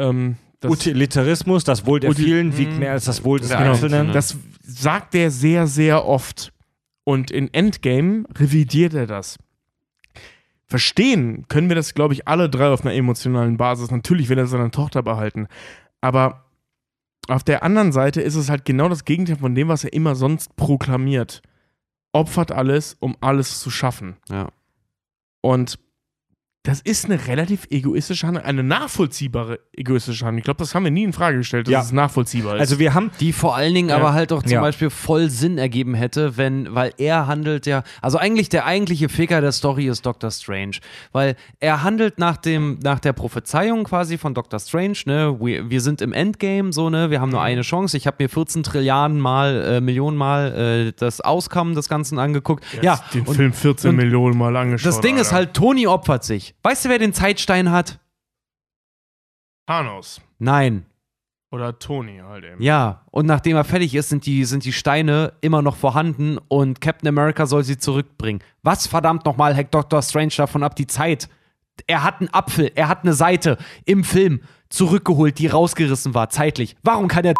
äh, 0.03 0.07
ähm, 0.09 0.37
das, 0.61 0.71
Utilitarismus, 0.71 1.63
das 1.63 1.85
Wohl 1.85 1.99
der 1.99 2.09
Uti- 2.11 2.23
vielen 2.23 2.57
wiegt 2.57 2.77
mehr 2.79 2.91
als 2.93 3.05
das 3.05 3.23
Wohl 3.23 3.39
des 3.39 3.49
Der 3.49 3.59
Einzelnen. 3.59 4.07
Einzelne. 4.07 4.13
das 4.13 4.35
sagt 4.63 5.13
er 5.13 5.29
sehr, 5.29 5.67
sehr 5.67 6.05
oft. 6.05 6.51
Und 7.03 7.29
in 7.31 7.53
Endgame 7.53 8.25
revidiert 8.35 8.93
er 8.95 9.05
das. 9.07 9.37
Verstehen 10.65 11.47
können 11.47 11.69
wir 11.69 11.75
das, 11.75 11.93
glaube 11.93 12.13
ich, 12.13 12.27
alle 12.27 12.49
drei 12.49 12.67
auf 12.69 12.81
einer 12.83 12.93
emotionalen 12.93 13.55
Basis. 13.57 13.89
Natürlich 13.91 14.27
will 14.29 14.37
er 14.37 14.47
seine 14.47 14.71
Tochter 14.71 15.01
behalten. 15.03 15.47
Aber 16.01 16.46
auf 17.27 17.43
der 17.43 17.63
anderen 17.63 17.91
Seite 17.91 18.21
ist 18.21 18.35
es 18.35 18.49
halt 18.49 18.65
genau 18.65 18.89
das 18.89 19.05
Gegenteil 19.05 19.37
von 19.37 19.55
dem, 19.55 19.67
was 19.67 19.83
er 19.83 19.93
immer 19.93 20.15
sonst 20.15 20.55
proklamiert. 20.55 21.41
Opfert 22.13 22.51
alles, 22.51 22.95
um 22.99 23.15
alles 23.21 23.59
zu 23.59 23.69
schaffen. 23.69 24.17
Ja. 24.29 24.49
Und 25.41 25.79
das 26.63 26.81
ist 26.81 27.05
eine 27.05 27.27
relativ 27.27 27.65
egoistische 27.69 28.27
Handlung, 28.27 28.43
eine 28.45 28.61
nachvollziehbare 28.61 29.59
egoistische 29.71 30.25
Handlung. 30.25 30.39
Ich 30.39 30.43
glaube, 30.43 30.57
das 30.57 30.75
haben 30.75 30.83
wir 30.83 30.91
nie 30.91 31.05
in 31.05 31.13
Frage 31.13 31.37
gestellt, 31.37 31.67
dass 31.67 31.71
Ja. 31.71 31.79
es 31.79 31.91
nachvollziehbar 31.93 32.55
ist. 32.55 32.59
Also 32.59 32.77
wir 32.79 32.93
haben, 32.93 33.09
Die 33.21 33.31
vor 33.31 33.55
allen 33.55 33.73
Dingen 33.73 33.87
Ja. 33.87 33.95
aber 33.95 34.11
halt 34.13 34.33
auch 34.33 34.43
zum 34.43 34.51
Ja. 34.51 34.59
Beispiel 34.59 34.89
voll 34.89 35.29
Sinn 35.29 35.57
ergeben 35.57 35.93
hätte, 35.93 36.35
wenn, 36.35 36.75
weil 36.75 36.91
er 36.97 37.25
handelt 37.27 37.67
ja, 37.67 37.83
also 38.01 38.17
eigentlich 38.17 38.49
der 38.49 38.65
eigentliche 38.65 39.07
Ficker 39.07 39.39
der 39.39 39.53
Story 39.53 39.87
ist 39.87 40.05
Doctor 40.05 40.29
Strange, 40.29 40.77
weil 41.13 41.35
er 41.61 41.83
handelt 41.83 42.19
nach 42.19 42.35
dem, 42.35 42.79
nach 42.83 42.99
der 42.99 43.13
Prophezeiung 43.13 43.85
quasi 43.85 44.17
von 44.17 44.33
Doctor 44.33 44.59
Strange, 44.59 44.97
ne, 45.05 45.37
wir, 45.39 45.69
wir 45.69 45.79
sind 45.79 46.01
im 46.01 46.11
Endgame, 46.11 46.73
so, 46.73 46.89
ne, 46.89 47.09
wir 47.09 47.21
haben 47.21 47.29
nur 47.31 47.41
eine 47.41 47.61
Chance, 47.61 47.95
ich 47.95 48.07
habe 48.07 48.17
mir 48.19 48.27
14 48.27 48.63
Trilliarden 48.63 49.21
mal, 49.21 49.61
äh, 49.77 49.79
Millionen 49.79 50.17
mal 50.17 50.87
äh, 50.87 50.93
das 50.97 51.21
Auskommen 51.21 51.75
des 51.75 51.87
Ganzen 51.87 52.19
angeguckt. 52.19 52.65
ja, 52.81 52.99
den 53.13 53.23
und 53.25 53.35
Film 53.35 53.53
14 53.53 53.91
und 53.91 53.95
Millionen 53.95 54.37
Mal 54.37 54.53
angeschaut. 54.57 54.85
das 54.85 54.99
Ding 54.99 55.15
ist 55.15 55.27
Alter. 55.27 55.35
halt, 55.35 55.53
Tony 55.53 55.87
opfert 55.87 56.25
sich. 56.25 56.46
Weißt 56.63 56.85
du, 56.85 56.89
wer 56.89 56.99
den 56.99 57.13
Zeitstein 57.13 57.71
hat? 57.71 57.99
Thanos. 59.67 60.21
Nein. 60.39 60.85
Oder 61.51 61.79
Tony 61.79 62.19
halt 62.19 62.43
eben. 62.43 62.61
Ja, 62.61 63.05
und 63.09 63.25
nachdem 63.25 63.55
er 63.55 63.63
fertig 63.63 63.95
ist, 63.95 64.09
sind 64.09 64.25
die, 64.25 64.43
sind 64.43 64.65
die 64.65 64.73
Steine 64.73 65.33
immer 65.39 65.61
noch 65.61 65.77
vorhanden 65.77 66.37
und 66.49 66.81
Captain 66.81 67.07
America 67.07 67.45
soll 67.45 67.63
sie 67.63 67.77
zurückbringen. 67.77 68.43
Was 68.63 68.87
verdammt 68.87 69.25
nochmal 69.25 69.55
hackt 69.55 69.73
Doctor 69.73 70.01
Strange 70.01 70.33
davon 70.35 70.63
ab? 70.63 70.75
Die 70.75 70.87
Zeit. 70.87 71.29
Er 71.85 72.03
hat 72.03 72.19
einen 72.19 72.33
Apfel, 72.33 72.71
er 72.75 72.89
hat 72.89 73.03
eine 73.03 73.13
Seite 73.13 73.57
im 73.85 74.03
Film 74.03 74.41
zurückgeholt, 74.69 75.37
die 75.37 75.47
rausgerissen 75.47 76.13
war, 76.15 76.29
zeitlich. 76.29 76.75
Warum 76.83 77.07
kann 77.07 77.23
er 77.23 77.35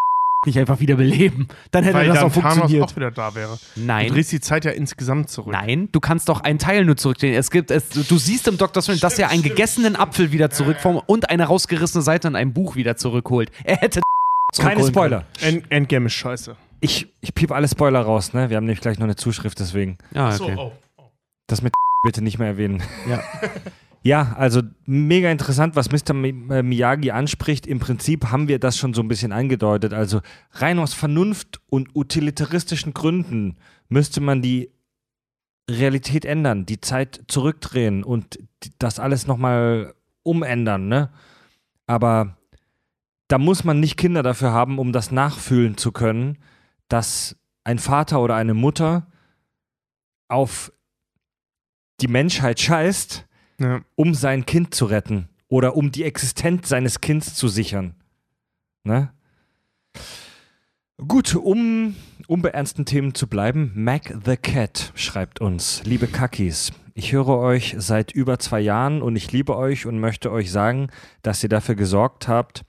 nicht 0.45 0.59
einfach 0.59 0.79
wieder 0.79 0.95
beleben? 0.95 1.47
Dann 1.71 1.83
hätte 1.83 1.97
Weil 1.97 2.07
das 2.07 2.19
dann 2.19 2.25
auch 2.27 2.33
Thanos 2.33 2.53
funktioniert. 2.57 2.83
auch 2.91 2.95
wieder 2.95 3.11
da 3.11 3.33
wäre. 3.35 3.57
Du 3.75 3.81
Nein. 3.81 4.09
drehst 4.09 4.31
die 4.31 4.39
Zeit 4.39 4.65
ja 4.65 4.71
insgesamt 4.71 5.29
zurück. 5.29 5.51
Nein, 5.51 5.89
du 5.91 5.99
kannst 5.99 6.29
doch 6.29 6.41
einen 6.41 6.59
Teil 6.59 6.85
nur 6.85 6.95
zurückdrehen. 6.95 7.33
Es 7.33 7.49
gibt, 7.49 7.71
es, 7.71 7.89
du 7.89 8.17
siehst 8.17 8.47
im 8.47 8.57
Dr. 8.57 8.83
Strange, 8.83 8.99
dass 8.99 9.17
er 9.17 9.29
einen 9.29 9.41
gegessenen 9.41 9.95
Apfel 9.95 10.31
wieder 10.31 10.49
zurückformt 10.49 11.03
und 11.07 11.29
eine 11.29 11.45
rausgerissene 11.45 12.03
Seite 12.03 12.27
in 12.27 12.35
einem 12.35 12.53
Buch 12.53 12.75
wieder 12.75 12.97
zurückholt. 12.97 13.51
Er 13.63 13.77
hätte 13.77 14.01
keine 14.57 14.85
Spoiler. 14.85 15.25
End 15.41 15.65
Endgame 15.69 16.05
ist 16.05 16.13
scheiße. 16.13 16.55
Ich, 16.79 17.07
ich 17.21 17.33
piep 17.33 17.51
alle 17.51 17.67
Spoiler 17.67 18.01
raus, 18.01 18.33
ne? 18.33 18.49
Wir 18.51 18.57
haben 18.57 18.65
nämlich 18.65 18.81
gleich 18.81 18.99
noch 18.99 19.05
eine 19.05 19.15
Zuschrift, 19.15 19.59
deswegen. 19.59 19.97
Ja, 20.13 20.33
okay. 20.35 20.55
oh. 20.57 20.71
Das 21.47 21.63
mit 21.63 21.73
bitte 22.03 22.21
nicht 22.21 22.37
mehr 22.37 22.49
erwähnen. 22.49 22.83
Ja. 23.09 23.23
Ja, 24.07 24.35
also 24.37 24.61
mega 24.85 25.29
interessant, 25.29 25.75
was 25.75 25.91
Mr. 25.91 26.15
Äh, 26.23 26.63
Miyagi 26.63 27.11
anspricht. 27.11 27.67
Im 27.67 27.79
Prinzip 27.79 28.27
haben 28.31 28.47
wir 28.47 28.57
das 28.57 28.77
schon 28.77 28.93
so 28.93 29.01
ein 29.01 29.09
bisschen 29.09 29.33
angedeutet. 29.33 29.93
Also 29.93 30.21
rein 30.53 30.79
aus 30.79 30.93
Vernunft 30.93 31.59
und 31.69 31.93
utilitaristischen 31.93 32.93
Gründen 32.93 33.57
müsste 33.89 34.21
man 34.21 34.41
die 34.41 34.71
Realität 35.69 36.23
ändern, 36.23 36.65
die 36.65 36.79
Zeit 36.79 37.25
zurückdrehen 37.27 38.05
und 38.05 38.39
das 38.79 38.97
alles 38.97 39.27
nochmal 39.27 39.93
umändern, 40.23 40.87
ne? 40.87 41.09
Aber 41.85 42.37
da 43.27 43.37
muss 43.37 43.65
man 43.65 43.81
nicht 43.81 43.97
Kinder 43.97 44.23
dafür 44.23 44.53
haben, 44.53 44.79
um 44.79 44.93
das 44.93 45.11
nachfühlen 45.11 45.75
zu 45.75 45.91
können, 45.91 46.37
dass 46.87 47.35
ein 47.65 47.77
Vater 47.77 48.21
oder 48.21 48.35
eine 48.35 48.53
Mutter 48.53 49.07
auf 50.29 50.71
die 51.99 52.07
Menschheit 52.07 52.61
scheißt, 52.61 53.26
Ja. 53.59 53.81
um 53.95 54.13
sein 54.13 54.45
Kind 54.45 54.75
zu 54.75 54.85
retten 54.85 55.29
oder 55.47 55.75
um 55.75 55.91
die 55.91 56.03
Existenz 56.03 56.69
seines 56.69 57.01
Kindes 57.01 57.33
zu 57.35 57.47
sichern. 57.47 57.95
Ne? 58.83 59.11
Gut, 61.07 61.35
um, 61.35 61.95
um 62.27 62.41
bei 62.41 62.49
ernsten 62.49 62.85
Themen 62.85 63.13
zu 63.13 63.27
bleiben, 63.27 63.71
Mac 63.75 64.13
the 64.25 64.35
Cat 64.35 64.91
schreibt 64.95 65.41
uns, 65.41 65.81
liebe 65.85 66.07
Kakis, 66.07 66.71
ich 66.95 67.11
höre 67.13 67.29
euch 67.37 67.75
seit 67.77 68.11
über 68.11 68.39
zwei 68.39 68.59
Jahren 68.59 69.01
und 69.03 69.15
ich 69.15 69.31
liebe 69.31 69.55
euch 69.55 69.85
und 69.85 69.99
möchte 69.99 70.31
euch 70.31 70.51
sagen, 70.51 70.89
dass 71.21 71.43
ihr 71.43 71.49
dafür 71.49 71.75
gesorgt 71.75 72.27
habt, 72.27 72.63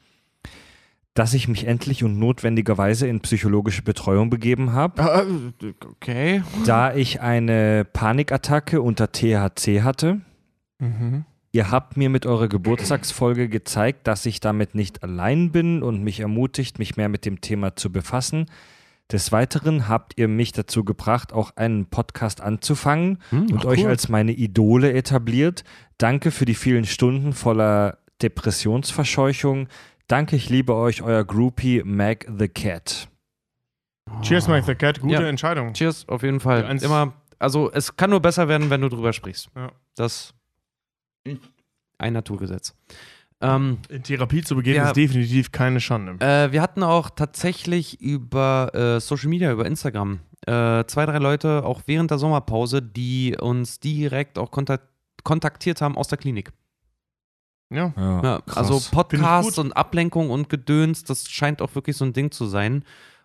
dass 1.15 1.33
ich 1.33 1.49
mich 1.49 1.67
endlich 1.67 2.05
und 2.05 2.18
notwendigerweise 2.18 3.08
in 3.08 3.20
psychologische 3.20 3.83
Betreuung 3.83 4.28
begeben 4.31 4.73
habe, 4.73 5.02
Äh, 5.62 5.73
Okay. 5.92 6.42
da 6.67 6.94
ich 6.94 7.20
eine 7.23 7.84
Panikattacke 7.84 8.83
unter 8.83 9.10
THC 9.10 9.83
hatte. 9.83 10.20
Mhm. 10.78 11.24
Ihr 11.50 11.70
habt 11.70 11.97
mir 11.97 12.10
mit 12.10 12.26
eurer 12.26 12.48
Geburtstagsfolge 12.48 13.48
gezeigt, 13.48 14.07
dass 14.07 14.26
ich 14.26 14.40
damit 14.40 14.74
nicht 14.74 15.02
allein 15.02 15.50
bin 15.50 15.82
und 15.82 16.02
mich 16.02 16.20
ermutigt, 16.20 16.78
mich 16.78 16.97
mehr 16.97 17.08
mit 17.08 17.24
dem 17.24 17.40
Thema 17.40 17.74
zu 17.74 17.90
befassen. 17.90 18.47
Des 19.10 19.32
Weiteren 19.32 19.89
habt 19.89 20.18
ihr 20.18 20.28
mich 20.28 20.52
dazu 20.52 20.84
gebracht, 20.84 21.32
auch 21.32 21.57
einen 21.57 21.86
Podcast 21.86 22.42
anzufangen 22.42 23.18
und 23.32 23.65
euch 23.65 23.86
als 23.86 24.10
meine 24.10 24.32
Idole 24.32 24.92
etabliert. 24.92 25.65
Danke 25.97 26.31
für 26.31 26.44
die 26.44 26.55
vielen 26.55 26.84
Stunden 26.84 27.32
voller 27.32 27.97
Depressionsverscheuchung. 28.20 29.68
Danke, 30.07 30.36
ich 30.36 30.50
liebe 30.50 30.74
euch, 30.74 31.00
euer 31.00 31.24
Groupie 31.24 31.82
Mag 31.84 32.26
the 32.39 32.48
Cat. 32.48 33.08
Cheers, 34.20 34.48
Mike 34.48 34.66
the 34.66 34.74
Cat. 34.74 35.00
Gute 35.00 35.15
Ja. 35.15 35.28
Entscheidung. 35.28 35.73
Cheers, 35.73 36.07
auf 36.08 36.23
jeden 36.23 36.40
Fall. 36.40 36.78
Immer, 36.82 37.15
also 37.39 37.70
es 37.73 37.97
kann 37.97 38.10
nur 38.10 38.20
besser 38.20 38.48
werden, 38.48 38.68
wenn 38.68 38.82
du 38.82 38.90
drüber 38.90 39.15
sprichst. 39.15 39.48
Ja. 39.57 39.73
Das 39.97 40.34
ein 41.98 42.12
Naturgesetz. 42.12 42.74
Ähm, 43.40 43.78
In 43.89 44.02
Therapie 44.02 44.42
zu 44.42 44.57
begehen 44.57 44.76
Ja. 44.76 44.86
ist 44.89 44.97
definitiv 44.97 45.52
keine 45.52 45.81
Schande. 45.81 46.12
äh, 46.24 46.50
wir 46.52 46.60
hatten 46.60 46.82
auch 46.82 47.10
tatsächlich 47.10 48.00
über 48.00 48.70
äh, 48.74 49.00
Social 49.00 49.28
Media, 49.28 49.52
über 49.52 49.65
Instagram, 49.66 50.20
äh, 50.47 50.84
zwei, 50.86 51.07
drei 51.07 51.18
Leute, 51.18 51.65
auch 51.65 51.82
während 51.86 52.10
der 52.10 52.18
Sommerpause, 52.18 52.82
die 52.82 53.36
uns 53.40 53.78
direkt 53.81 54.39
auch 54.39 54.50
kontak 54.50 54.82
kontaktiert 55.24 55.81
haben 55.82 55.97
aus 55.98 56.08
der 56.08 56.16
Klinik. 56.18 56.52
ja. 57.70 57.92
Ja, 57.97 58.42
also 58.55 58.81
Podcast 58.90 59.58
und 59.58 59.76
Ablenkung 59.76 60.31
und 60.31 60.48
Gedöns, 60.48 61.05
das 61.05 61.28
scheint 61.28 61.60
auch 61.60 61.74
wirklich 61.74 61.97
so 61.97 62.05
ein 62.05 62.12
Ding 62.15 62.31
zu 62.31 62.47
sein. 62.47 62.84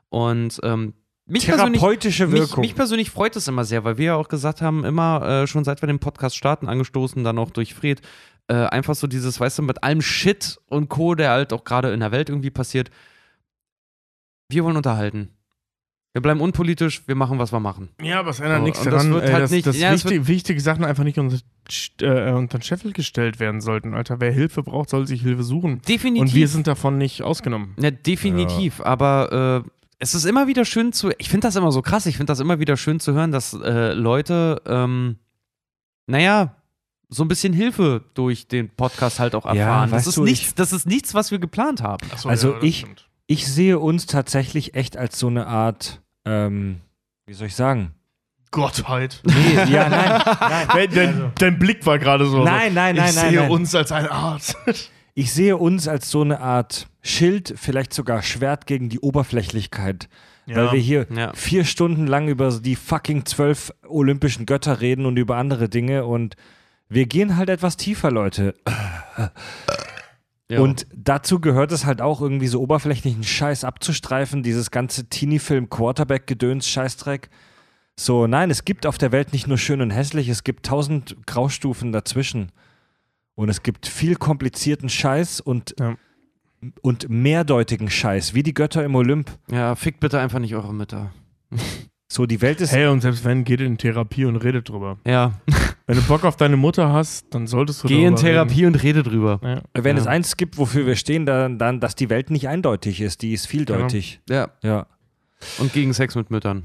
Und 0.09 0.59
ähm, 0.63 0.93
mich 1.25 1.45
persönlich 1.45 1.79
Therapeutische 1.79 2.27
mich, 2.27 2.39
Wirkung. 2.41 2.61
mich 2.61 2.75
persönlich 2.75 3.09
freut 3.11 3.35
es 3.35 3.47
immer 3.47 3.63
sehr, 3.65 3.83
weil 3.83 3.97
wir 3.97 4.05
ja 4.05 4.15
auch 4.15 4.27
gesagt 4.27 4.61
haben, 4.61 4.83
immer 4.85 5.43
äh, 5.43 5.47
schon 5.47 5.63
seit 5.63 5.81
wir 5.81 5.87
den 5.87 5.99
Podcast 5.99 6.35
starten, 6.35 6.67
angestoßen, 6.67 7.23
dann 7.23 7.37
auch 7.37 7.51
durch 7.51 7.73
Fred, 7.73 8.01
äh, 8.47 8.55
einfach 8.55 8.95
so 8.95 9.07
dieses, 9.07 9.39
weißt 9.39 9.59
du, 9.59 9.61
mit 9.63 9.83
allem 9.83 10.01
Shit 10.01 10.59
und 10.67 10.89
Co., 10.89 11.15
der 11.15 11.29
halt 11.31 11.53
auch 11.53 11.63
gerade 11.63 11.93
in 11.93 12.01
der 12.01 12.11
Welt 12.11 12.29
irgendwie 12.29 12.51
passiert. 12.51 12.89
Wir 14.49 14.63
wollen 14.63 14.77
unterhalten. 14.77 15.29
Wir 16.15 16.21
bleiben 16.21 16.41
unpolitisch, 16.41 17.07
wir 17.07 17.15
machen, 17.15 17.39
was 17.39 17.51
wir 17.51 17.59
machen. 17.59 17.89
Ja, 17.99 18.19
aber 18.19 18.29
es 18.29 18.39
ändert 18.39 18.59
So, 18.59 18.63
nichts 18.65 18.79
und 18.81 18.85
das 18.85 18.93
daran, 19.03 19.13
wird 19.13 19.31
halt 19.33 19.43
dass, 19.45 19.51
nicht- 19.51 19.65
dass 19.65 19.79
ja, 19.79 19.91
wichtig, 19.93 20.27
wichtige 20.27 20.59
Sachen 20.61 20.85
einfach 20.85 21.03
nicht 21.03 21.17
unter, 21.17 21.37
äh, 22.01 22.31
unter 22.33 22.59
den 22.59 22.61
Scheffel 22.61 22.93
gestellt 22.93 23.39
werden 23.39 23.61
sollten. 23.61 23.95
Alter, 23.95 24.19
wer 24.19 24.31
Hilfe 24.31 24.61
braucht, 24.61 24.89
soll 24.91 25.07
sich 25.07 25.23
Hilfe 25.23 25.41
suchen. 25.41 25.81
Definitiv. 25.87 26.21
Und 26.21 26.35
wir 26.35 26.47
sind 26.47 26.67
davon 26.67 26.99
nicht 26.99 27.23
ausgenommen. 27.23 27.73
Ja, 27.79 27.89
definitiv. 27.89 28.79
Aber 28.81 29.63
äh, 29.65 29.69
es 30.03 30.13
ist 30.13 30.25
immer 30.25 30.47
wieder 30.47 30.65
schön 30.65 30.93
zu. 30.93 31.11
Ich 31.17 31.29
finde 31.29 31.47
das 31.47 31.55
immer 31.55 31.71
so 31.71 31.81
krass. 31.81 32.05
Ich 32.05 32.17
finde 32.17 32.31
das 32.31 32.39
immer 32.39 32.59
wieder 32.59 32.77
schön 32.77 32.99
zu 32.99 33.13
hören, 33.13 33.31
dass 33.31 33.53
äh, 33.53 33.93
Leute, 33.93 34.61
ähm, 34.65 35.17
naja, 36.07 36.55
so 37.09 37.23
ein 37.23 37.27
bisschen 37.27 37.53
Hilfe 37.53 38.03
durch 38.13 38.47
den 38.47 38.69
Podcast 38.69 39.19
halt 39.19 39.33
auch 39.35 39.45
Ja, 39.45 39.53
erfahren. 39.53 39.89
das, 39.91 39.99
weißt 39.99 40.07
ist 40.09 40.17
du, 40.17 40.23
nichts, 40.23 40.55
das 40.55 40.73
ist 40.73 40.85
nichts, 40.85 41.13
was 41.13 41.31
wir 41.31 41.39
geplant 41.39 41.81
haben. 41.81 42.05
Achso, 42.11 42.29
Also 42.29 42.53
das 42.53 42.63
ich- 42.63 42.79
stimmt. 42.79 43.09
Ich 43.25 43.47
sehe 43.47 43.79
uns 43.79 44.05
tatsächlich 44.05 44.75
echt 44.75 44.97
als 44.97 45.17
so 45.17 45.27
eine 45.27 45.47
Art, 45.47 46.01
ähm, 46.25 46.81
wie 47.25 47.33
soll 47.33 47.47
ich 47.47 47.55
sagen? 47.55 47.93
Gottheit. 48.51 49.21
Nee, 49.23 49.55
ja, 49.71 49.87
nein, 49.89 50.21
nein. 50.39 50.67
Dein, 50.73 50.91
dein, 50.93 51.31
dein 51.39 51.57
Blick 51.57 51.85
war 51.85 51.97
gerade 51.99 52.25
so. 52.27 52.43
Nein, 52.43 52.73
nein, 52.73 52.95
nein, 52.97 53.09
ich 53.09 53.15
nein, 53.15 53.29
sehe 53.29 53.39
nein. 53.39 53.49
uns 53.49 53.73
als 53.73 53.91
eine 53.93 54.11
Art. 54.11 54.55
Ich 55.13 55.31
sehe 55.31 55.57
uns 55.57 55.87
als 55.87 56.09
so 56.09 56.21
eine 56.21 56.39
Art 56.39 56.87
Schild, 57.01 57.53
vielleicht 57.57 57.93
sogar 57.93 58.23
Schwert 58.23 58.65
gegen 58.65 58.89
die 58.89 58.99
Oberflächlichkeit. 58.99 60.09
Weil 60.45 60.73
wir 60.73 60.79
hier 60.79 61.07
Ja. 61.09 61.31
vier 61.33 61.63
Stunden 61.63 62.05
lang 62.05 62.27
über 62.27 62.51
die 62.51 62.75
fucking 62.75 63.25
zwölf 63.25 63.73
olympischen 63.87 64.45
Götter 64.45 64.81
reden 64.81 65.05
und 65.05 65.15
über 65.17 65.37
andere 65.37 65.69
Dinge 65.69 66.05
und 66.05 66.35
wir 66.89 67.05
gehen 67.05 67.37
halt 67.37 67.49
etwas 67.49 67.77
tiefer, 67.77 68.11
Leute. 68.11 68.53
Ja. 70.49 70.59
Und 70.59 70.85
dazu 70.93 71.39
gehört 71.39 71.71
es 71.71 71.85
halt 71.85 72.01
auch 72.01 72.21
irgendwie 72.21 72.47
so 72.47 72.61
oberflächlichen 72.61 73.23
Scheiß 73.23 73.63
abzustreifen, 73.63 74.43
dieses 74.43 74.69
ganze 74.69 75.07
Teenie-Film-Quarterback-Gedöns-Scheißdreck. 75.07 77.29
So, 77.97 78.27
nein, 78.27 78.51
es 78.51 78.65
gibt 78.65 78.85
auf 78.85 78.97
der 78.97 79.11
Welt 79.11 79.33
nicht 79.33 79.47
nur 79.47 79.57
schön 79.57 79.81
und 79.81 79.91
hässlich, 79.91 80.27
es 80.27 80.43
gibt 80.43 80.65
tausend 80.65 81.15
Graustufen 81.25 81.91
dazwischen. 81.91 82.51
Und 83.35 83.49
es 83.49 83.63
gibt 83.63 83.87
viel 83.87 84.15
komplizierten 84.15 84.89
Scheiß 84.89 85.39
und, 85.41 85.73
Ja. 85.79 85.95
und 86.81 87.09
mehrdeutigen 87.09 87.89
Scheiß, 87.89 88.33
wie 88.33 88.43
die 88.43 88.53
Götter 88.53 88.83
im 88.83 88.95
Olymp. 88.95 89.31
ja, 89.51 89.75
fickt 89.75 89.99
bitte 89.99 90.19
einfach 90.19 90.39
nicht 90.39 90.55
eure 90.55 90.73
Mütter. 90.73 91.11
So, 92.11 92.27
die 92.27 92.41
Welt 92.41 92.61
ist. 92.61 92.71
Hey, 92.71 92.87
und 92.87 93.01
selbst 93.01 93.25
wenn, 93.25 93.43
geht 93.43 93.59
in 93.59 93.77
Therapie 93.77 94.25
und 94.25 94.35
redet 94.37 94.69
drüber. 94.69 94.99
Ja, 95.05 95.33
Wenn 95.87 95.97
du 95.97 96.03
Bock 96.03 96.23
auf 96.25 96.37
deine 96.37 96.55
Mutter 96.57 96.93
hast, 96.93 97.25
dann 97.33 97.45
solltest 97.47 97.83
du 97.83 97.87
geh 97.87 98.05
in 98.05 98.15
Therapie 98.15 98.65
und 98.67 98.75
rede 98.83 99.01
drüber. 99.03 99.41
Reden. 99.41 99.61
Ja. 99.75 99.83
Wenn 99.83 99.97
Ja. 99.97 100.01
es 100.03 100.07
eins 100.07 100.37
gibt, 100.37 100.57
wofür 100.57 100.85
wir 100.85 100.95
stehen, 100.95 101.25
dann, 101.25 101.57
dann, 101.57 101.79
dass 101.79 101.95
die 101.95 102.09
Welt 102.09 102.29
nicht 102.29 102.47
eindeutig 102.47 103.01
ist, 103.01 103.21
die 103.23 103.33
ist 103.33 103.47
vieldeutig. 103.47 104.21
Ja, 104.29 104.49
Ja. 104.61 104.85
und 105.57 105.73
gegen 105.73 105.91
Sex 105.93 106.15
mit 106.15 106.29
Müttern. 106.31 106.63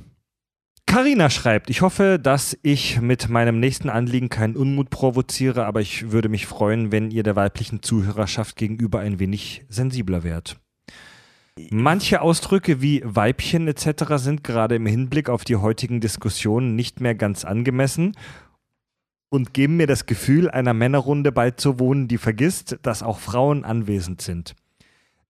Carina 0.89 1.29
schreibt, 1.29 1.69
ich 1.69 1.83
hoffe, 1.83 2.19
dass 2.19 2.57
ich 2.63 2.99
mit 3.03 3.29
meinem 3.29 3.61
nächsten 3.61 3.91
Anliegen 3.91 4.31
keinen 4.31 4.57
Unmut 4.57 4.89
provoziere, 4.89 5.67
aber 5.67 5.83
ich 5.83 6.13
würde 6.13 6.31
mich 6.31 6.47
freuen, 6.47 6.91
wenn 6.91 7.11
ihr 7.11 7.23
der 7.23 7.37
weiblichen 7.37 7.83
Zuhörerschaft 7.83 8.57
gegenüber 8.57 9.01
ein 9.01 9.19
wenig 9.19 9.67
sensibler 9.69 10.25
wärt. 10.25 10.59
Manche 11.71 12.23
Ausdrücke 12.23 12.81
wie 12.81 13.03
Weibchen 13.05 13.69
etc. 13.69 14.15
sind 14.15 14.43
gerade 14.43 14.77
im 14.77 14.87
Hinblick 14.87 15.29
auf 15.29 15.45
die 15.45 15.57
heutigen 15.57 16.01
Diskussionen 16.01 16.75
nicht 16.75 17.03
mehr 17.03 17.15
ganz 17.15 17.45
angemessen 17.45 18.17
und 19.29 19.53
geben 19.53 19.77
mir 19.77 19.87
das 19.87 20.07
Gefühl, 20.07 20.51
einer 20.51 20.73
Männerrunde 20.73 21.33
beizuwohnen, 21.33 22.09
die 22.09 22.19
vergisst, 22.19 22.79
dass 22.81 23.03
auch 23.03 23.19
Frauen 23.19 23.67
anwesend 23.67 24.23
sind. 24.23 24.55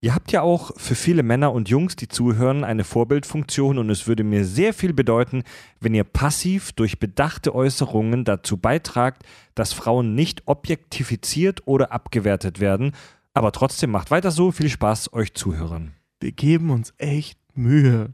Ihr 0.00 0.14
habt 0.14 0.30
ja 0.30 0.42
auch 0.42 0.70
für 0.76 0.94
viele 0.94 1.24
Männer 1.24 1.52
und 1.52 1.68
Jungs, 1.68 1.96
die 1.96 2.06
zuhören, 2.06 2.62
eine 2.62 2.84
Vorbildfunktion 2.84 3.78
und 3.78 3.90
es 3.90 4.06
würde 4.06 4.22
mir 4.22 4.44
sehr 4.44 4.72
viel 4.72 4.92
bedeuten, 4.92 5.42
wenn 5.80 5.92
ihr 5.92 6.04
passiv 6.04 6.70
durch 6.72 7.00
bedachte 7.00 7.52
Äußerungen 7.52 8.24
dazu 8.24 8.58
beitragt, 8.58 9.24
dass 9.56 9.72
Frauen 9.72 10.14
nicht 10.14 10.42
objektifiziert 10.46 11.66
oder 11.66 11.90
abgewertet 11.90 12.60
werden. 12.60 12.92
Aber 13.34 13.50
trotzdem 13.50 13.90
macht 13.90 14.12
weiter 14.12 14.30
so. 14.30 14.52
Viel 14.52 14.68
Spaß 14.68 15.12
euch 15.12 15.34
Zuhörern. 15.34 15.94
wir 16.20 16.32
geben 16.32 16.70
uns 16.70 16.94
echt 16.98 17.38
Mühe. 17.54 18.12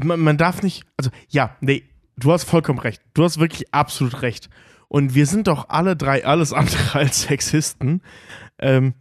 Man, 0.00 0.20
man 0.20 0.36
darf 0.38 0.62
nicht, 0.62 0.84
also 0.96 1.10
ja, 1.28 1.56
nee, 1.60 1.82
du 2.16 2.30
hast 2.30 2.44
vollkommen 2.44 2.78
recht. 2.78 3.02
Du 3.14 3.24
hast 3.24 3.40
wirklich 3.40 3.74
absolut 3.74 4.22
recht. 4.22 4.48
Und 4.86 5.16
wir 5.16 5.26
sind 5.26 5.48
doch 5.48 5.68
alle 5.70 5.96
drei 5.96 6.24
alles 6.24 6.52
andere 6.52 6.94
als 7.00 7.22
Sexisten. 7.22 8.00
Ähm, 8.60 8.94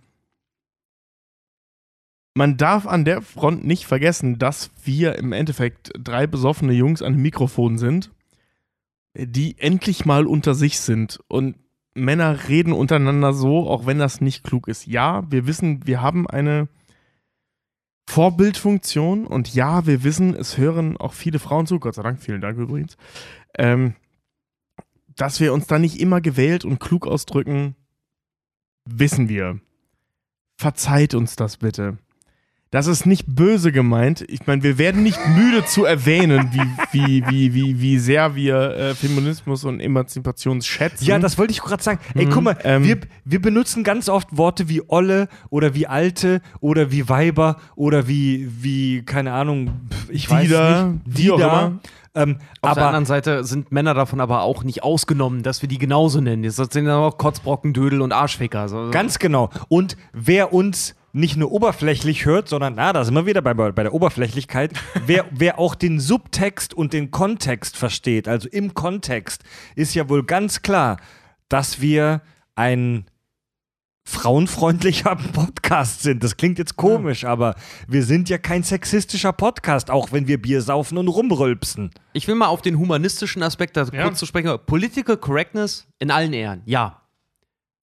man 2.37 2.55
darf 2.55 2.85
an 2.85 3.03
der 3.03 3.23
Front 3.23 3.65
nicht 3.65 3.87
vergessen, 3.87 4.37
dass 4.37 4.69
wir 4.83 5.15
im 5.15 5.33
Endeffekt 5.33 5.91
drei 5.97 6.27
besoffene 6.27 6.71
Jungs 6.71 7.01
an 7.01 7.13
dem 7.13 7.23
Mikrofon 7.23 7.79
sind, 7.79 8.11
die 9.15 9.57
endlich 9.57 10.05
mal 10.05 10.27
unter 10.27 10.53
sich 10.53 10.79
sind. 10.79 11.19
Und 11.27 11.55
Männer 11.95 12.47
reden 12.47 12.73
untereinander 12.73 13.33
so, 13.33 13.67
auch 13.67 13.87
wenn 13.87 13.97
das 13.97 14.21
nicht 14.21 14.43
klug 14.43 14.67
ist. 14.67 14.85
Ja, 14.85 15.23
wir 15.31 15.47
wissen, 15.47 15.87
wir 15.87 16.03
haben 16.03 16.27
eine 16.27 16.67
Vorbildfunktion 18.05 19.25
und 19.25 19.55
ja, 19.55 19.87
wir 19.87 20.03
wissen, 20.03 20.35
es 20.35 20.59
hören 20.59 20.95
auch 20.95 21.13
viele 21.13 21.39
Frauen 21.39 21.65
zu, 21.65 21.79
Gott 21.79 21.95
sei 21.95 22.03
Dank, 22.03 22.21
vielen 22.21 22.41
Dank 22.41 22.59
übrigens, 22.59 22.97
ähm, 23.57 23.95
dass 25.15 25.39
wir 25.39 25.53
uns 25.53 25.65
da 25.65 25.79
nicht 25.79 25.99
immer 25.99 26.21
gewählt 26.21 26.65
und 26.65 26.79
klug 26.79 27.07
ausdrücken, 27.07 27.75
wissen 28.85 29.27
wir. 29.27 29.59
Verzeiht 30.59 31.15
uns 31.15 31.35
das 31.35 31.57
bitte. 31.57 31.97
Das 32.69 32.87
ist 32.87 33.05
nicht 33.05 33.25
böse 33.27 33.71
gemeint. 33.71 34.25
Ich 34.27 34.45
meine, 34.45 34.61
wir 34.61 34.77
werden 34.77 35.01
nicht 35.01 35.19
müde 35.35 35.63
zu 35.65 35.85
erwähnen, 35.85 36.49
wie, 36.51 36.61
wie, 36.91 37.23
wie, 37.29 37.53
wie, 37.53 37.79
wie 37.81 37.97
sehr 37.97 38.35
wir 38.35 38.55
äh, 38.75 38.93
Feminismus 38.93 39.63
und 39.63 39.79
Emanzipation 39.79 40.61
schätzen. 40.61 41.05
Ja, 41.05 41.17
das 41.17 41.37
wollte 41.37 41.51
ich 41.53 41.61
gerade 41.61 41.81
sagen. 41.81 41.99
Ey, 42.13 42.25
Mhm, 42.25 42.29
guck 42.29 42.43
mal, 42.43 42.57
ähm, 42.65 42.83
wir, 42.83 42.97
wir 43.23 43.41
benutzen 43.41 43.85
ganz 43.85 44.09
oft 44.09 44.35
Worte 44.35 44.67
wie 44.67 44.81
Olle 44.89 45.29
oder 45.49 45.75
wie 45.75 45.87
Alte 45.87 46.41
oder 46.59 46.91
wie 46.91 47.07
Weiber 47.07 47.55
oder 47.77 48.09
wie, 48.09 48.49
wie 48.61 49.01
keine 49.03 49.31
Ahnung, 49.31 49.71
ich 50.09 50.29
weiß 50.29 50.47
Dieter, 50.47 50.87
nicht. 51.05 51.17
wie 51.17 51.31
auch 51.31 51.39
immer. 51.39 51.79
Ähm, 52.15 52.37
Auf 52.61 52.73
der 52.73 52.87
anderen 52.87 53.05
Seite 53.05 53.43
sind 53.45 53.71
Männer 53.71 53.93
davon 53.93 54.19
aber 54.19 54.41
auch 54.41 54.63
nicht 54.65 54.83
ausgenommen, 54.83 55.41
dass 55.43 55.61
wir 55.61 55.69
die 55.69 55.77
genauso 55.77 56.19
nennen. 56.19 56.43
Jetzt 56.43 56.57
sind 56.73 56.85
ja 56.85 56.97
auch 56.97 57.17
Kotzbrocken, 57.17 57.71
Dödel 57.73 58.01
und 58.01 58.11
Arschficker. 58.11 58.67
So. 58.67 58.89
Ganz 58.91 59.19
genau. 59.19 59.51
Und 59.69 59.95
wer 60.13 60.51
uns 60.51 60.95
nicht 61.13 61.37
nur 61.37 61.51
oberflächlich 61.51 62.25
hört, 62.25 62.47
sondern, 62.49 62.75
na, 62.75 62.93
da 62.93 63.03
sind 63.03 63.15
wir 63.15 63.25
wieder 63.25 63.41
bei, 63.41 63.53
bei 63.53 63.71
der 63.83 63.93
Oberflächlichkeit, 63.93 64.71
wer, 65.05 65.25
wer 65.31 65.57
auch 65.59 65.73
den 65.75 65.99
Subtext 65.99 66.73
und 66.73 66.93
den 66.93 67.11
Kontext 67.11 67.77
versteht, 67.77 68.27
also 68.27 68.47
im 68.49 68.73
Kontext, 68.73 69.43
ist 69.75 69.95
ja 69.95 70.09
wohl 70.09 70.23
ganz 70.23 70.61
klar, 70.61 70.97
dass 71.49 71.81
wir 71.81 72.21
ein 72.55 73.05
frauenfreundlicher 74.07 75.15
Podcast 75.33 76.01
sind. 76.01 76.23
Das 76.23 76.37
klingt 76.37 76.57
jetzt 76.59 76.77
komisch, 76.77 77.25
aber 77.25 77.55
wir 77.87 78.03
sind 78.03 78.29
ja 78.29 78.37
kein 78.37 78.63
sexistischer 78.63 79.33
Podcast, 79.33 79.91
auch 79.91 80.11
wenn 80.13 80.27
wir 80.27 80.41
Bier 80.41 80.61
saufen 80.61 80.97
und 80.97 81.07
rumrülpsen. 81.09 81.91
Ich 82.13 82.27
will 82.27 82.35
mal 82.35 82.47
auf 82.47 82.61
den 82.61 82.77
humanistischen 82.77 83.43
Aspekt 83.43 83.75
da 83.75 83.83
Ja. 83.91 84.03
kurz 84.03 84.19
zu 84.19 84.25
sprechen. 84.25 84.57
Political 84.65 85.17
Correctness 85.17 85.87
in 85.99 86.09
allen 86.09 86.31
Ehren, 86.33 86.61
ja. 86.65 87.01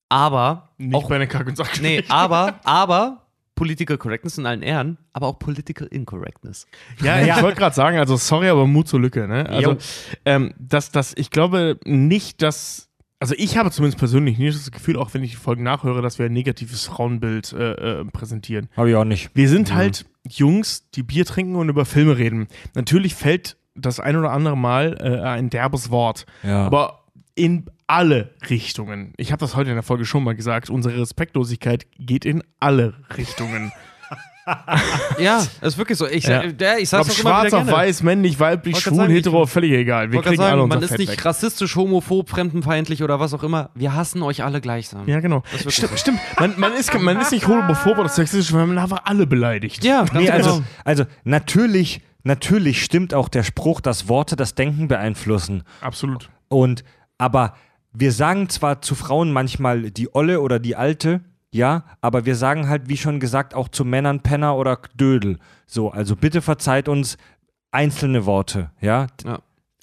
Aber, 0.09 0.69
Nicht 0.77 0.95
auch, 0.95 1.09
bei 1.09 1.17
der 1.17 1.27
Kack- 1.27 1.47
und 1.47 1.57
Sack. 1.57 1.81
nee, 1.81 2.03
aber, 2.09 2.59
aber, 2.63 3.25
Political 3.55 3.97
Correctness 3.97 4.37
in 4.37 4.45
allen 4.45 4.61
Ehren, 4.61 4.97
aber 5.13 5.27
auch 5.27 5.39
Political 5.39 5.87
Incorrectness. 5.87 6.67
Ja, 7.01 7.21
ich 7.21 7.41
wollte 7.41 7.57
gerade 7.57 7.75
sagen, 7.75 7.97
also 7.97 8.17
sorry, 8.17 8.49
aber 8.49 8.67
Mut 8.67 8.87
zur 8.87 8.99
Lücke. 8.99 9.27
Ne? 9.27 9.49
Also, 9.49 9.77
ähm, 10.25 10.53
dass, 10.59 10.91
dass, 10.91 11.13
ich 11.15 11.31
glaube 11.31 11.79
nicht, 11.85 12.41
dass. 12.41 12.89
Also 13.17 13.33
ich 13.37 13.57
habe 13.57 13.71
zumindest 13.71 13.97
persönlich 13.97 14.37
nicht 14.37 14.57
das 14.57 14.71
Gefühl, 14.71 14.97
auch 14.97 15.13
wenn 15.13 15.23
ich 15.23 15.31
die 15.31 15.37
Folgen 15.37 15.63
nachhöre, 15.63 16.01
dass 16.01 16.19
wir 16.19 16.25
ein 16.25 16.33
negatives 16.33 16.83
Frauenbild 16.85 17.53
äh, 17.53 18.01
äh, 18.01 18.05
präsentieren. 18.05 18.67
Habe 18.75 18.89
ich 18.89 18.95
auch 18.97 19.05
nicht. 19.05 19.31
Wir 19.33 19.47
sind 19.47 19.73
halt 19.73 20.05
Jungs, 20.27 20.89
die 20.91 21.01
Bier 21.01 21.25
trinken 21.25 21.55
und 21.55 21.69
über 21.69 21.85
Filme 21.85 22.17
reden. 22.17 22.49
Natürlich 22.75 23.15
fällt 23.15 23.55
das 23.73 24.01
ein 24.01 24.17
oder 24.17 24.31
andere 24.31 24.57
Mal 24.57 24.97
äh, 24.99 25.25
ein 25.27 25.49
derbes 25.49 25.89
Wort. 25.91 26.25
Ja. 26.43 26.65
Aber 26.65 27.05
in 27.35 27.65
alle 27.87 28.31
Richtungen. 28.49 29.13
Ich 29.17 29.31
habe 29.31 29.39
das 29.39 29.55
heute 29.55 29.69
in 29.69 29.75
der 29.75 29.83
Folge 29.83 30.05
schon 30.05 30.23
mal 30.23 30.35
gesagt. 30.35 30.69
Unsere 30.69 30.99
Respektlosigkeit 30.99 31.85
geht 31.99 32.25
in 32.25 32.43
alle 32.59 32.93
Richtungen. 33.17 33.71
Ja, 35.19 35.43
ist 35.61 35.77
wirklich 35.79 35.97
so. 35.97 36.07
Ich, 36.07 36.25
Ja. 36.25 36.43
ja. 36.43 36.51
der, 36.51 36.77
ich 36.77 36.83
Ob 36.83 37.05
sag's 37.05 37.09
auch 37.09 37.19
immer 37.19 37.29
schwarz 37.49 37.53
auf 37.53 37.65
weiß, 37.67 38.03
männlich, 38.03 38.39
weiblich, 38.39 38.77
schwul, 38.79 38.95
sagen, 38.97 39.11
ich- 39.11 39.17
hetero, 39.17 39.45
völlig 39.47 39.71
egal. 39.71 40.11
Wir 40.11 40.21
kriegen 40.21 40.39
alle 40.39 40.49
sagen, 40.51 40.61
unser 40.61 40.75
man 40.75 40.83
ist 40.83 40.89
Fett 40.89 40.99
nicht 40.99 41.11
weg. 41.13 41.25
rassistisch, 41.25 41.75
homophob, 41.75 42.29
fremdenfeindlich 42.29 43.01
oder 43.01 43.19
was 43.19 43.33
auch 43.33 43.41
immer. 43.41 43.71
Wir 43.73 43.95
hassen 43.95 44.21
euch 44.21 44.43
alle 44.43 44.61
gleichsam. 44.61 45.07
Ja, 45.07 45.19
genau. 45.19 45.41
Stimmt, 45.67 45.89
so. 45.89 45.97
stimmt. 45.97 46.19
Man, 46.39 46.53
man, 46.59 46.73
ist, 46.73 46.93
man 46.93 47.19
ist 47.19 47.31
nicht 47.31 47.47
homophob 47.47 47.97
oder 47.97 48.09
sexistisch, 48.09 48.53
weil 48.53 48.67
man 48.67 48.77
aber 48.77 49.07
alle 49.07 49.25
beleidigt. 49.25 49.83
Ja, 49.83 50.05
Nee, 50.13 50.25
genau. 50.25 50.31
also, 50.33 50.63
also 50.83 51.05
natürlich, 51.23 52.01
natürlich 52.23 52.83
stimmt 52.83 53.15
auch 53.15 53.29
der 53.29 53.41
Spruch, 53.41 53.81
dass 53.81 54.07
Worte 54.07 54.35
das 54.35 54.53
Denken 54.53 54.87
beeinflussen. 54.87 55.63
Absolut. 55.81 56.29
Und 56.49 56.83
aber 57.17 57.55
wir 57.97 58.11
sagen 58.11 58.49
zwar 58.49 58.81
zu 58.81 58.95
Frauen 58.95 59.31
manchmal 59.31 59.91
die 59.91 60.13
Olle 60.13 60.41
oder 60.41 60.59
die 60.59 60.75
Alte, 60.75 61.21
ja, 61.51 61.85
aber 62.01 62.25
wir 62.25 62.35
sagen 62.35 62.67
halt, 62.67 62.89
wie 62.89 62.97
schon 62.97 63.19
gesagt, 63.19 63.53
auch 63.53 63.69
zu 63.69 63.85
Männern 63.85 64.21
Penner 64.21 64.57
oder 64.57 64.79
Dödel. 64.95 65.39
So, 65.65 65.89
also 65.91 66.15
bitte 66.15 66.41
verzeiht 66.41 66.89
uns 66.89 67.17
einzelne 67.71 68.25
Worte, 68.25 68.71
ja. 68.81 69.07
Ja. 69.25 69.35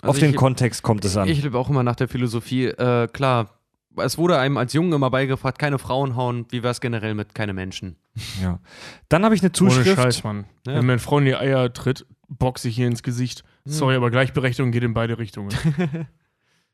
Auf 0.02 0.10
Also 0.16 0.20
den 0.20 0.30
ich- 0.30 0.36
Kontext 0.36 0.82
kommt 0.82 1.04
es 1.04 1.16
an. 1.16 1.28
Ich 1.28 1.42
lebe 1.42 1.58
auch 1.58 1.70
immer 1.70 1.82
nach 1.82 1.96
der 1.96 2.08
Philosophie, 2.08 2.66
äh, 2.66 3.08
klar, 3.08 3.50
es 3.96 4.16
wurde 4.18 4.38
einem 4.38 4.56
als 4.56 4.72
Jungen 4.72 4.92
immer 4.92 5.10
beigebracht, 5.10 5.58
keine 5.58 5.78
Frauen 5.78 6.16
hauen, 6.16 6.46
wie 6.50 6.62
wäre 6.62 6.72
es 6.72 6.80
generell 6.80 7.14
mit 7.14 7.34
keine 7.34 7.52
Menschen? 7.52 7.96
ja. 8.42 8.58
Dann 9.08 9.24
habe 9.24 9.34
ich 9.34 9.42
eine 9.42 9.48
Ohne 9.50 9.52
Zuschrift. 9.52 9.96
Scheiß, 10.00 10.24
Mann. 10.24 10.46
Ja. 10.66 10.74
Wenn 10.74 10.86
mir 10.86 10.92
eine 10.92 10.98
Frau 10.98 11.18
in 11.18 11.26
die 11.26 11.34
Eier 11.36 11.72
tritt, 11.72 12.06
boxe 12.28 12.68
ich 12.68 12.78
ihr 12.78 12.86
ins 12.86 13.02
Gesicht. 13.02 13.44
Sorry, 13.64 13.94
aber 13.94 14.10
Gleichberechtigung 14.10 14.72
geht 14.72 14.82
in 14.82 14.92
beide 14.94 15.18
Richtungen. 15.18 15.50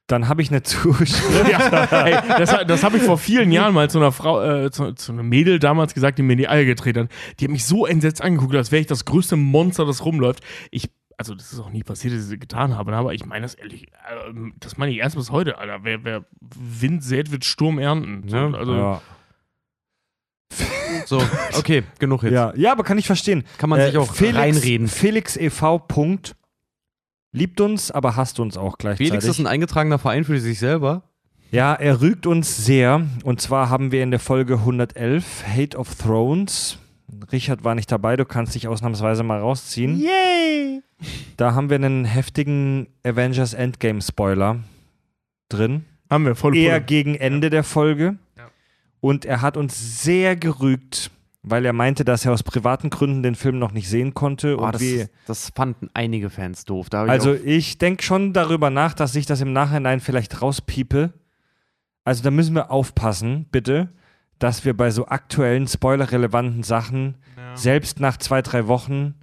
Dann 0.09 0.27
habe 0.27 0.43
ich 0.43 0.51
eine 0.51 0.62
Zuschrift. 0.65 1.23
ja, 1.49 1.85
ey, 2.05 2.19
das 2.39 2.67
das 2.67 2.83
habe 2.83 2.97
ich 2.97 3.03
vor 3.03 3.19
vielen 3.19 3.53
Jahren 3.53 3.75
mal 3.75 3.89
zu 3.89 3.99
einer 3.99 4.11
Frau, 4.11 4.43
äh, 4.43 4.70
zu, 4.70 4.93
zu 4.93 5.12
einem 5.12 5.28
Mädel 5.28 5.59
damals 5.59 5.95
gesagt, 5.95 6.19
die 6.19 6.23
mir 6.23 6.33
in 6.33 6.39
die 6.39 6.49
Eier 6.49 6.65
getreten 6.65 7.05
hat. 7.05 7.11
Die 7.39 7.45
hat 7.45 7.53
mich 7.53 7.65
so 7.67 7.87
entsetzt 7.87 8.23
angeguckt, 8.23 8.57
als 8.57 8.73
wäre 8.73 8.81
ich 8.81 8.87
das 8.87 9.05
größte 9.05 9.37
Monster, 9.37 9.85
das 9.85 10.05
rumläuft. 10.05 10.41
Ich, 10.70 10.91
also 11.19 11.35
das 11.35 11.53
ist 11.53 11.61
auch 11.61 11.70
nie 11.70 11.83
passiert, 11.83 12.15
dass 12.15 12.25
ich 12.25 12.31
das 12.31 12.41
getan 12.41 12.75
habe, 12.77 12.91
ne, 12.91 12.97
aber 12.97 13.12
ich 13.12 13.27
meine 13.27 13.43
das 13.43 13.55
ehrlich, 13.55 13.89
äh, 13.89 14.33
das 14.59 14.78
meine 14.78 14.93
ich 14.93 14.99
erst 14.99 15.17
bis 15.17 15.31
heute, 15.31 15.59
Alter. 15.59 15.81
Wer, 15.83 16.05
wer 16.05 16.25
Wind 16.41 17.05
sät, 17.05 17.31
wird 17.31 17.45
Sturm 17.45 17.78
ernten. 17.78 18.27
Ne? 18.27 18.57
Also, 18.57 18.75
ja. 18.75 19.03
So, 21.05 21.23
okay, 21.57 21.85
genug 21.99 22.23
jetzt. 22.23 22.33
Ja. 22.33 22.53
ja, 22.57 22.73
aber 22.73 22.83
kann 22.83 22.97
ich 22.97 23.07
verstehen. 23.07 23.45
Kann 23.59 23.69
man 23.69 23.81
sich 23.81 23.97
auch 23.99 24.12
Felix, 24.12 24.39
reinreden. 24.39 24.89
Felix 24.89 25.37
e.V. 25.37 25.78
Punkt. 25.81 26.35
Liebt 27.39 27.60
uns, 27.60 27.91
aber 27.91 28.17
hasst 28.17 28.41
uns 28.41 28.57
auch 28.57 28.78
gleichzeitig. 28.78 29.08
Felix 29.08 29.25
ist 29.25 29.39
ein 29.39 29.47
eingetragener 29.47 29.99
Verein 29.99 30.25
für 30.25 30.41
sich 30.41 30.58
selber. 30.58 31.05
Ja, 31.50 31.73
er 31.75 32.00
rügt 32.00 32.26
uns 32.26 32.65
sehr. 32.65 33.07
Und 33.25 33.41
zwar 33.41 33.70
haben 33.70 33.92
wir 33.92 34.02
in 34.02 34.10
der 34.10 34.20
Folge 34.20 34.55
111 34.55 35.44
Hate 35.47 35.78
of 35.78 35.94
Thrones. 35.94 36.78
Richard 37.33 37.65
war 37.65 37.75
nicht 37.75 37.91
dabei, 37.91 38.17
du 38.17 38.25
kannst 38.25 38.55
dich 38.55 38.68
ausnahmsweise 38.68 39.23
mal 39.23 39.39
rausziehen. 39.41 39.99
Yay! 39.99 40.83
Da 41.36 41.55
haben 41.55 41.70
wir 41.70 41.76
einen 41.76 42.05
heftigen 42.05 42.89
Avengers 43.05 43.55
Endgame 43.55 44.02
Spoiler 44.02 44.58
drin. 45.49 45.84
Haben 46.10 46.26
wir 46.26 46.34
voll 46.34 46.57
Eher 46.57 46.76
voll. 46.78 46.86
gegen 46.86 47.15
Ende 47.15 47.50
der 47.50 47.65
Folge. 47.65 48.17
Ja. 48.36 48.49
Und 49.00 49.25
er 49.25 49.41
hat 49.42 49.57
uns 49.57 50.02
sehr 50.02 50.36
gerügt, 50.36 51.10
weil 51.51 51.65
er 51.65 51.73
meinte, 51.73 52.05
dass 52.05 52.25
er 52.25 52.33
aus 52.33 52.43
privaten 52.43 52.91
Gründen 52.91 53.23
den 53.23 53.35
Film 53.35 53.59
noch 53.59 53.73
nicht 53.73 53.89
sehen 53.89 54.15
konnte. 54.15 54.59
Oh, 54.59 54.65
und 54.65 54.75
das, 54.75 54.83
wir, 54.83 55.09
das 55.27 55.51
fanden 55.55 55.89
einige 55.94 56.31
Fans 56.31 56.65
doof. 56.65 56.89
Ich 56.91 56.94
also 56.94 57.33
auch, 57.33 57.44
ich 57.44 57.78
denke 57.78 58.02
schon 58.02 58.33
darüber 58.33 58.70
nach, 58.70 58.94
dass 58.94 59.15
ich 59.15 59.27
das 59.27 59.41
im 59.41 59.52
Nachhinein 59.52 60.01
vielleicht 60.01 60.41
rauspiepe. 60.43 61.12
Also 62.05 62.23
da 62.23 62.31
müssen 62.31 62.55
wir 62.55 62.70
aufpassen, 62.70 63.47
bitte, 63.51 63.91
dass 64.39 64.65
wir 64.65 64.77
bei 64.77 64.91
so 64.91 65.07
aktuellen, 65.07 65.67
spoilerrelevanten 65.67 66.62
Sachen 66.62 67.17
selbst 67.55 68.01
nach 68.01 68.17
zwei, 68.17 68.41
drei 68.43 68.67
Wochen 68.67 69.15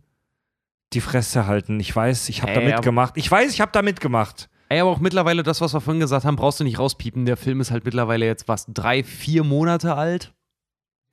die 0.94 1.02
Fresse 1.02 1.48
halten. 1.48 1.80
Ich 1.80 1.96
weiß, 1.96 2.30
ich 2.30 2.42
habe 2.42 2.54
da 2.54 2.62
mitgemacht. 2.62 3.18
Ich 3.18 3.30
weiß, 3.30 3.52
ich 3.54 3.62
habe 3.62 3.72
da 3.72 3.82
mitgemacht. 3.82 4.50
Ey, 4.70 4.80
aber 4.80 4.90
auch 4.90 5.00
mittlerweile 5.00 5.44
das, 5.44 5.62
was 5.62 5.74
wir 5.74 5.82
vorhin 5.82 6.00
gesagt 6.00 6.26
haben, 6.26 6.36
brauchst 6.36 6.60
du 6.60 6.64
nicht 6.64 6.80
rauspiepen. 6.80 7.26
Der 7.26 7.38
Film 7.38 7.62
ist 7.62 7.72
halt 7.72 7.86
mittlerweile 7.86 8.26
jetzt 8.26 8.48
was, 8.48 8.66
drei, 8.68 9.04
vier 9.04 9.44
Monate 9.44 9.96
alt? 9.96 10.34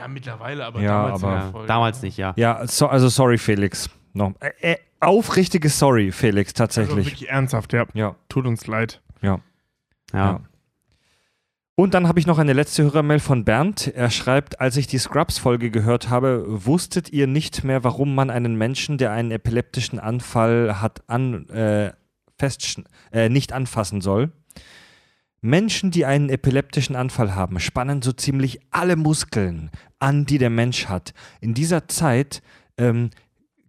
Ja, 0.01 0.09
mittlerweile, 0.09 0.65
aber 0.65 0.81
Ja, 0.81 1.05
damals 1.05 1.25
aber- 1.25 1.51
Folge. 1.53 1.67
damals 1.69 2.03
nicht, 2.03 2.17
ja. 2.17 2.33
Ja, 2.37 2.67
so, 2.67 2.87
also 2.89 3.09
sorry, 3.09 3.39
Felix. 3.39 3.89
No. 4.15 4.35
Äh, 4.41 4.73
äh, 4.73 4.77
aufrichtiges 5.01 5.79
Sorry, 5.79 6.13
Felix, 6.13 6.51
Also 6.53 6.59
tatsächlich. 6.65 7.07
wirklich 7.07 7.29
ernsthaft, 7.31 7.73
ja. 7.73 7.87
ja, 7.95 8.15
Tut 8.29 8.47
uns 8.47 8.67
leid. 8.67 9.01
ja. 9.23 9.41
Ja. 10.13 10.19
Ja. 10.19 10.41
Und 11.75 11.95
dann 11.95 12.07
habe 12.07 12.21
ich 12.21 12.27
noch 12.27 12.39
eine 12.39 12.53
letzte 12.53 12.83
Hörermail 12.83 13.19
von 13.19 13.45
Bernd. 13.47 13.87
Er 13.95 14.11
schreibt, 14.11 14.61
als 14.61 14.77
ich 14.77 14.87
die 14.87 14.99
Scrubs-Folge 14.99 15.71
gehört 15.71 16.11
habe, 16.11 16.45
wusstet 16.47 17.11
ihr 17.11 17.27
nicht 17.27 17.65
mehr, 17.65 17.83
warum 17.83 18.15
man 18.15 18.29
einen 18.29 18.57
Menschen, 18.57 18.99
der 18.99 19.13
einen 19.13 19.31
epileptischen 19.31 19.99
Anfall 19.99 20.83
hat, 20.83 21.03
an, 21.09 21.49
äh, 21.49 21.93
äh, 23.13 23.29
nicht 23.31 23.53
anfassen 23.55 24.03
soll. 24.03 24.33
Menschen, 25.43 25.91
die 25.91 26.07
einen 26.07 26.31
epileptischen 26.31 26.97
Anfall 26.97 27.35
haben, 27.35 27.59
spannen 27.59 28.01
so 28.01 28.13
ziemlich 28.13 28.61
alle 28.71 28.97
Muskeln 28.97 29.71
an, 29.99 30.25
die 30.25 30.39
der 30.39 30.51
Mensch 30.51 30.87
hat. 30.87 31.13
In 31.41 31.53
dieser 31.53 31.89
Zeit 31.89 32.43
ähm, 32.79 33.11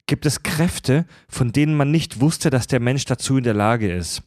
gibt 0.05 0.27
es 0.27 0.43
Kräfte, 0.43 1.05
von 1.27 1.51
denen 1.51 1.75
man 1.75 1.89
nicht 1.89 2.21
wusste, 2.21 2.51
dass 2.51 2.67
der 2.67 2.79
Mensch 2.79 3.05
dazu 3.05 3.37
in 3.37 3.43
der 3.43 3.55
Lage 3.55 3.91
ist. 3.91 4.21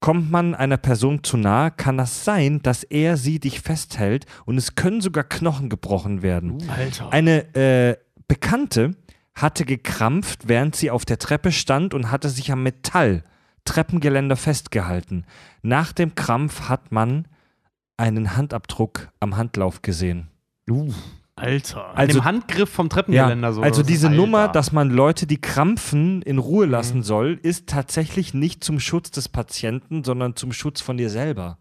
Kommt 0.00 0.30
man 0.30 0.54
einer 0.54 0.76
Person 0.76 1.24
zu 1.24 1.38
nahe, 1.38 1.70
kann 1.70 1.96
das 1.96 2.24
sein, 2.24 2.60
dass 2.62 2.84
er 2.84 3.16
sie 3.16 3.40
dich 3.40 3.60
festhält 3.60 4.26
und 4.44 4.58
es 4.58 4.74
können 4.74 5.00
sogar 5.00 5.24
Knochen 5.24 5.70
gebrochen 5.70 6.20
werden. 6.20 6.62
Alter. 6.68 7.10
Eine 7.10 7.54
äh, 7.54 7.96
Bekannte 8.28 8.96
hatte 9.34 9.64
gekrampft, 9.64 10.48
während 10.48 10.76
sie 10.76 10.90
auf 10.90 11.06
der 11.06 11.18
Treppe 11.18 11.52
stand 11.52 11.94
und 11.94 12.10
hatte 12.10 12.28
sich 12.28 12.52
am 12.52 12.62
Metall 12.62 13.24
Treppengeländer 13.66 14.36
festgehalten. 14.36 15.26
Nach 15.62 15.92
dem 15.92 16.14
Krampf 16.14 16.68
hat 16.70 16.90
man 16.92 17.26
einen 17.98 18.36
Handabdruck 18.36 19.08
am 19.20 19.36
Handlauf 19.36 19.82
gesehen. 19.82 20.28
Alter. 21.38 21.90
An 21.90 21.96
Also- 21.96 22.20
dem 22.20 22.24
Handgriff 22.24 22.70
vom 22.70 22.88
Treppengeländer 22.88 23.52
so. 23.52 23.60
also 23.60 23.82
diese 23.82 24.06
Alter. 24.08 24.16
Nummer, 24.18 24.48
dass 24.48 24.72
man 24.72 24.88
Leute, 24.90 25.26
die 25.26 25.38
krampfen, 25.40 26.22
in 26.22 26.38
Ruhe 26.38 26.64
lassen 26.66 27.02
soll, 27.02 27.38
ist 27.42 27.66
tatsächlich 27.68 28.32
nicht 28.32 28.64
zum 28.64 28.80
Schutz 28.80 29.10
des 29.10 29.28
Patienten, 29.28 30.02
sondern 30.02 30.34
zum 30.34 30.52
Schutz 30.52 30.80
von 30.80 30.96
dir 30.96 31.10
selber. 31.10 31.58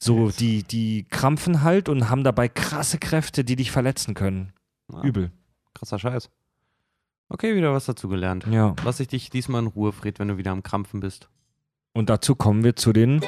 So, 0.00 0.30
die, 0.30 0.62
die 0.62 1.04
krampfen 1.10 1.62
halt 1.62 1.88
und 1.88 2.08
haben 2.08 2.24
dabei 2.24 2.48
krasse 2.48 2.98
Kräfte, 2.98 3.44
die 3.44 3.56
dich 3.56 3.70
verletzen 3.70 4.14
können. 4.14 4.52
Ja, 4.92 5.02
Übel. 5.02 5.32
Krasser 5.74 5.98
Scheiß. 5.98 6.30
Okay, 7.30 7.54
wieder 7.54 7.74
was 7.74 7.84
dazu 7.84 8.08
gelernt. 8.08 8.46
Ja. 8.50 8.74
Lass 8.84 9.00
ich 9.00 9.08
dich 9.08 9.28
diesmal 9.28 9.60
in 9.60 9.66
Ruhe, 9.66 9.92
Fred, 9.92 10.18
wenn 10.18 10.28
du 10.28 10.38
wieder 10.38 10.50
am 10.50 10.62
Krampfen 10.62 11.00
bist. 11.00 11.28
Und 11.92 12.08
dazu 12.08 12.34
kommen 12.34 12.64
wir 12.64 12.74
zu 12.74 12.94
den. 12.94 13.20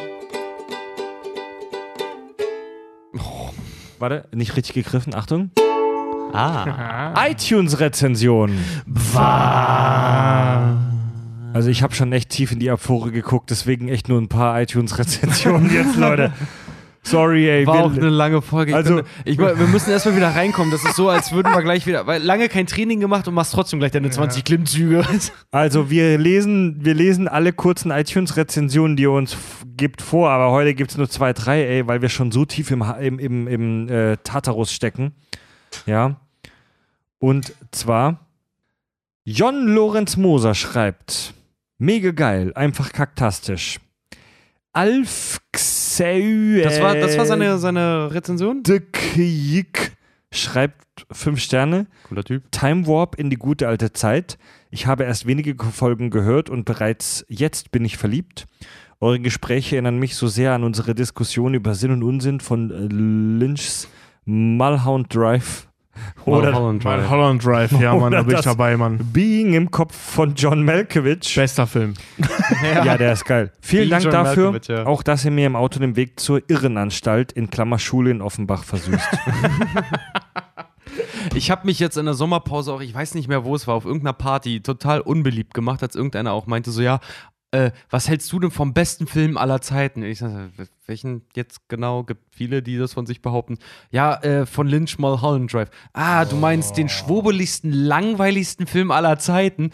Warte, 3.98 4.26
nicht 4.32 4.56
richtig 4.56 4.74
gegriffen, 4.74 5.14
Achtung. 5.14 5.50
Ah. 6.32 7.12
iTunes-Rezension. 7.28 8.58
Also 11.52 11.68
ich 11.68 11.82
habe 11.82 11.94
schon 11.94 12.10
echt 12.12 12.30
tief 12.30 12.52
in 12.52 12.60
die 12.60 12.70
Apore 12.70 13.10
geguckt, 13.10 13.50
deswegen 13.50 13.88
echt 13.88 14.08
nur 14.08 14.18
ein 14.18 14.28
paar 14.28 14.58
iTunes-Rezensionen 14.62 15.70
jetzt, 15.74 15.96
Leute. 15.96 16.32
Sorry, 17.02 17.48
ey. 17.48 17.66
War 17.66 17.74
wir- 17.76 17.84
auch 17.84 17.92
eine 17.92 18.10
lange 18.10 18.42
Folge. 18.42 18.72
Ich 18.72 18.76
Also- 18.76 18.96
bin, 18.96 19.04
ich, 19.24 19.38
wir 19.38 19.54
müssen 19.68 19.90
erstmal 19.90 20.16
wieder 20.16 20.34
reinkommen. 20.34 20.70
Das 20.70 20.84
ist 20.84 20.96
so, 20.96 21.08
als 21.08 21.32
würden 21.32 21.50
wir 21.52 21.62
gleich 21.62 21.86
wieder. 21.86 22.06
Weil 22.06 22.22
lange 22.22 22.48
kein 22.48 22.66
Training 22.66 23.00
gemacht 23.00 23.26
und 23.26 23.32
machst 23.34 23.54
trotzdem 23.54 23.78
gleich 23.78 23.90
deine 23.92 24.10
20 24.10 24.44
Klimmzüge. 24.44 25.04
Also 25.50 25.90
wir 25.90 26.18
lesen, 26.18 26.84
wir 26.84 26.94
lesen 26.94 27.26
alle 27.26 27.52
kurzen 27.52 27.90
iTunes-Rezensionen, 27.90 28.96
die 28.96 29.04
ihr 29.04 29.10
uns 29.10 29.36
gibt, 29.76 30.02
vor, 30.02 30.30
aber 30.30 30.50
heute 30.50 30.74
gibt 30.74 30.90
es 30.90 30.98
nur 30.98 31.08
zwei, 31.08 31.32
drei, 31.32 31.62
ey, 31.64 31.86
weil 31.86 32.02
wir 32.02 32.08
schon 32.10 32.30
so 32.32 32.44
tief 32.44 32.70
im, 32.70 32.82
im, 33.00 33.18
im, 33.18 33.48
im 33.48 33.88
äh, 33.88 34.16
Tartarus 34.18 34.72
stecken. 34.72 35.12
Ja. 35.86 36.16
Und 37.18 37.54
zwar 37.72 38.26
Jon 39.24 39.66
Lorenz 39.66 40.16
Moser 40.16 40.54
schreibt, 40.54 41.34
mega 41.78 42.10
geil, 42.10 42.52
einfach 42.54 42.92
kaktastisch. 42.92 43.78
Alf 44.72 45.40
Xeu 45.52 46.62
Das 46.62 46.80
war, 46.80 46.94
das 46.94 47.18
war 47.18 47.26
seine, 47.26 47.58
seine 47.58 48.12
Rezension. 48.12 48.62
Kjik 48.62 49.96
schreibt 50.32 51.06
fünf 51.10 51.40
Sterne. 51.40 51.86
Cooler 52.04 52.24
Typ. 52.24 52.50
Time 52.52 52.86
Warp 52.86 53.16
in 53.16 53.30
die 53.30 53.36
gute 53.36 53.66
alte 53.68 53.92
Zeit. 53.92 54.38
Ich 54.70 54.86
habe 54.86 55.04
erst 55.04 55.26
wenige 55.26 55.56
Folgen 55.64 56.10
gehört 56.10 56.50
und 56.50 56.64
bereits 56.64 57.24
jetzt 57.28 57.72
bin 57.72 57.84
ich 57.84 57.96
verliebt. 57.96 58.46
Eure 59.00 59.18
Gespräche 59.18 59.76
erinnern 59.76 59.98
mich 59.98 60.14
so 60.14 60.28
sehr 60.28 60.52
an 60.52 60.62
unsere 60.62 60.94
Diskussion 60.94 61.54
über 61.54 61.74
Sinn 61.74 61.90
und 61.90 62.02
Unsinn 62.02 62.38
von 62.40 62.70
äh, 62.70 62.86
Lynchs 62.86 63.88
Mulhound 64.24 65.12
Drive 65.14 65.69
oder 66.24 66.52
Mulholland 66.52 66.84
Mal 66.84 66.98
Drive. 66.98 67.10
Holland 67.10 67.44
Drive, 67.44 67.72
ja, 67.72 67.94
Mann, 67.94 68.12
da 68.12 68.22
bin 68.22 68.36
ich 68.36 68.42
dabei, 68.42 68.76
Mann. 68.76 68.98
Being 69.12 69.54
im 69.54 69.70
Kopf 69.70 69.96
von 69.96 70.34
John 70.34 70.64
Malkovich. 70.64 71.34
Bester 71.34 71.66
Film. 71.66 71.94
Ja, 72.84 72.96
der 72.96 73.12
ist 73.12 73.24
geil. 73.24 73.52
Vielen 73.60 73.88
Being 73.88 73.90
Dank 73.90 74.04
John 74.04 74.12
dafür. 74.12 74.60
Ja. 74.68 74.86
Auch, 74.86 75.02
dass 75.02 75.24
ihr 75.24 75.30
mir 75.30 75.46
im 75.46 75.56
Auto 75.56 75.80
den 75.80 75.96
Weg 75.96 76.20
zur 76.20 76.42
Irrenanstalt 76.48 77.32
in 77.32 77.50
Klammer 77.50 77.78
Schule 77.78 78.10
in 78.10 78.22
Offenbach 78.22 78.64
versüßt. 78.64 79.08
Ich 81.34 81.50
habe 81.50 81.66
mich 81.66 81.78
jetzt 81.78 81.96
in 81.96 82.06
der 82.06 82.14
Sommerpause 82.14 82.72
auch, 82.72 82.80
ich 82.80 82.94
weiß 82.94 83.14
nicht 83.14 83.28
mehr, 83.28 83.44
wo 83.44 83.54
es 83.54 83.66
war, 83.66 83.74
auf 83.74 83.84
irgendeiner 83.84 84.12
Party 84.12 84.60
total 84.60 85.00
unbeliebt 85.00 85.54
gemacht, 85.54 85.82
als 85.82 85.94
irgendeiner 85.94 86.32
auch 86.32 86.46
meinte, 86.46 86.70
so, 86.70 86.82
ja, 86.82 87.00
äh, 87.52 87.72
was 87.88 88.08
hältst 88.08 88.32
du 88.32 88.38
denn 88.38 88.50
vom 88.50 88.72
besten 88.72 89.06
Film 89.06 89.36
aller 89.36 89.60
Zeiten? 89.60 90.02
Ich 90.02 90.18
sage, 90.20 90.50
welchen 90.86 91.22
jetzt 91.34 91.68
genau? 91.68 92.04
Gibt 92.04 92.34
viele, 92.34 92.62
die 92.62 92.78
das 92.78 92.92
von 92.94 93.06
sich 93.06 93.22
behaupten. 93.22 93.58
Ja, 93.90 94.14
äh, 94.22 94.46
von 94.46 94.68
Lynch 94.68 94.98
Mulholland 94.98 95.52
Drive. 95.52 95.70
Ah, 95.92 96.24
du 96.24 96.36
meinst 96.36 96.76
den 96.76 96.88
schwurbeligsten, 96.88 97.72
langweiligsten 97.72 98.66
Film 98.66 98.90
aller 98.90 99.18
Zeiten? 99.18 99.70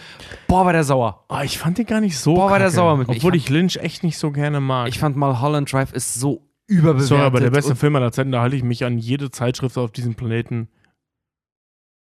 Boah, 0.49 0.65
war 0.65 0.73
der 0.73 0.85
sauer. 0.85 1.25
Oh, 1.29 1.41
ich 1.43 1.59
fand 1.59 1.77
den 1.79 1.87
gar 1.87 2.01
nicht 2.01 2.19
so 2.19 2.35
Boah, 2.35 2.51
war 2.51 2.59
der 2.59 2.71
sauer 2.71 2.97
mit 2.97 3.09
mir. 3.09 3.17
Obwohl 3.17 3.35
Ich 3.37 3.45
ich, 3.45 3.51
Lynch 3.51 3.77
echt 3.77 4.03
nicht 4.03 4.19
so 4.19 4.31
gerne 4.31 4.61
mag. 4.61 4.89
Ich 4.89 4.99
fand 4.99 5.17
Mulholland 5.17 5.71
Drive 5.71 5.93
ist 5.93 6.15
so 6.15 6.49
überbewertet. 6.67 7.09
Sorry, 7.09 7.23
aber 7.23 7.41
der 7.41 7.51
beste 7.51 7.77
Film 7.77 7.95
aller 7.97 8.13
Zeiten, 8.13 8.33
da 8.33 8.41
halte 8.41 8.57
ich 8.57 8.63
mich 8.63 8.85
an 8.85 8.99
jede 8.99 9.31
Zeitschrift 9.31 9.77
auf 9.77 9.93
diesem 9.93 10.15
Planeten, 10.15 10.69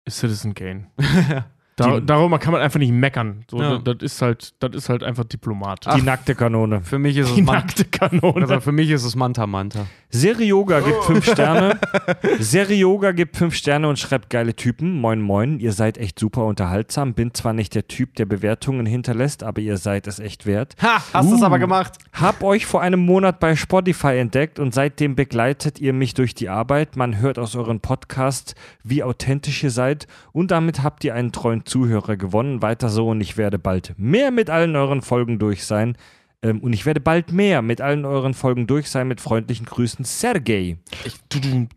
ist 0.04 0.18
Citizen 0.18 0.54
Kane. 0.54 0.90
Da, 1.80 1.98
Die- 2.00 2.06
darüber 2.06 2.38
kann 2.38 2.52
man 2.52 2.60
einfach 2.62 2.78
nicht 2.78 2.92
meckern. 2.92 3.44
So, 3.50 3.60
Ja. 3.60 3.78
das, 3.78 3.96
das 3.98 4.12
ist 4.12 4.22
halt, 4.22 4.54
das 4.60 4.74
ist 4.74 4.88
halt 4.88 5.02
einfach 5.02 5.24
Diplomat. 5.24 5.86
Die 5.96 6.02
nackte 6.02 6.34
Kanone. 6.34 6.82
Für 6.82 6.98
mich 6.98 7.16
ist 7.16 7.28
es 7.30 7.34
Die 7.34 7.42
Man 7.42 7.56
nackte 7.56 7.84
Kanone. 7.84 8.42
also 8.42 8.60
für 8.60 8.72
mich 8.72 8.90
ist 8.90 9.04
es 9.04 9.16
Manta 9.16 9.46
Manta. 9.46 9.86
Seri 10.12 10.46
Yoga 10.46 10.80
gibt 10.80 11.04
fünf 11.04 11.30
Sterne. 11.30 11.78
Seri 12.40 12.74
Yoga 12.74 13.12
gibt 13.12 13.36
fünf 13.36 13.54
Sterne 13.54 13.88
und 13.88 13.96
schreibt 13.96 14.28
geile 14.28 14.56
Typen. 14.56 15.00
Moin, 15.00 15.20
moin. 15.20 15.60
Ihr 15.60 15.72
seid 15.72 15.98
echt 15.98 16.18
super 16.18 16.46
unterhaltsam. 16.46 17.14
Bin 17.14 17.32
zwar 17.32 17.52
nicht 17.52 17.76
der 17.76 17.86
Typ, 17.86 18.16
der 18.16 18.26
Bewertungen 18.26 18.86
hinterlässt, 18.86 19.44
aber 19.44 19.60
ihr 19.60 19.76
seid 19.76 20.08
es 20.08 20.18
echt 20.18 20.46
wert. 20.46 20.74
Ha, 20.82 21.00
hast 21.12 21.30
du 21.30 21.36
es 21.36 21.42
Uh. 21.42 21.44
aber 21.44 21.60
gemacht. 21.60 21.92
Hab 22.12 22.42
euch 22.42 22.66
vor 22.66 22.82
einem 22.82 22.98
Monat 23.00 23.38
bei 23.38 23.54
Spotify 23.54 24.18
entdeckt 24.18 24.58
und 24.58 24.74
seitdem 24.74 25.14
begleitet 25.14 25.78
ihr 25.80 25.92
mich 25.92 26.14
durch 26.14 26.34
die 26.34 26.48
Arbeit. 26.48 26.96
Man 26.96 27.20
hört 27.20 27.38
aus 27.38 27.54
euren 27.54 27.78
Podcasts, 27.78 28.56
wie 28.82 29.04
authentisch 29.04 29.62
ihr 29.62 29.70
seid 29.70 30.08
und 30.32 30.50
damit 30.50 30.82
habt 30.82 31.04
ihr 31.04 31.14
einen 31.14 31.30
treuen 31.30 31.64
Zuhörer 31.66 32.16
gewonnen. 32.16 32.62
Weiter 32.62 32.88
so 32.88 33.08
und 33.08 33.20
ich 33.20 33.36
werde 33.36 33.60
bald 33.60 33.94
mehr 33.96 34.32
mit 34.32 34.50
allen 34.50 34.74
euren 34.74 35.02
Folgen 35.02 35.38
durch 35.38 35.64
sein. 35.64 35.96
Ähm, 36.42 36.60
und 36.60 36.72
ich 36.72 36.86
werde 36.86 37.00
bald 37.00 37.32
mehr 37.32 37.62
mit 37.62 37.80
allen 37.80 38.04
euren 38.04 38.34
Folgen 38.34 38.66
durch 38.66 38.88
sein. 38.90 39.08
Mit 39.08 39.20
freundlichen 39.20 39.66
Grüßen, 39.66 40.04
Sergej. 40.04 40.78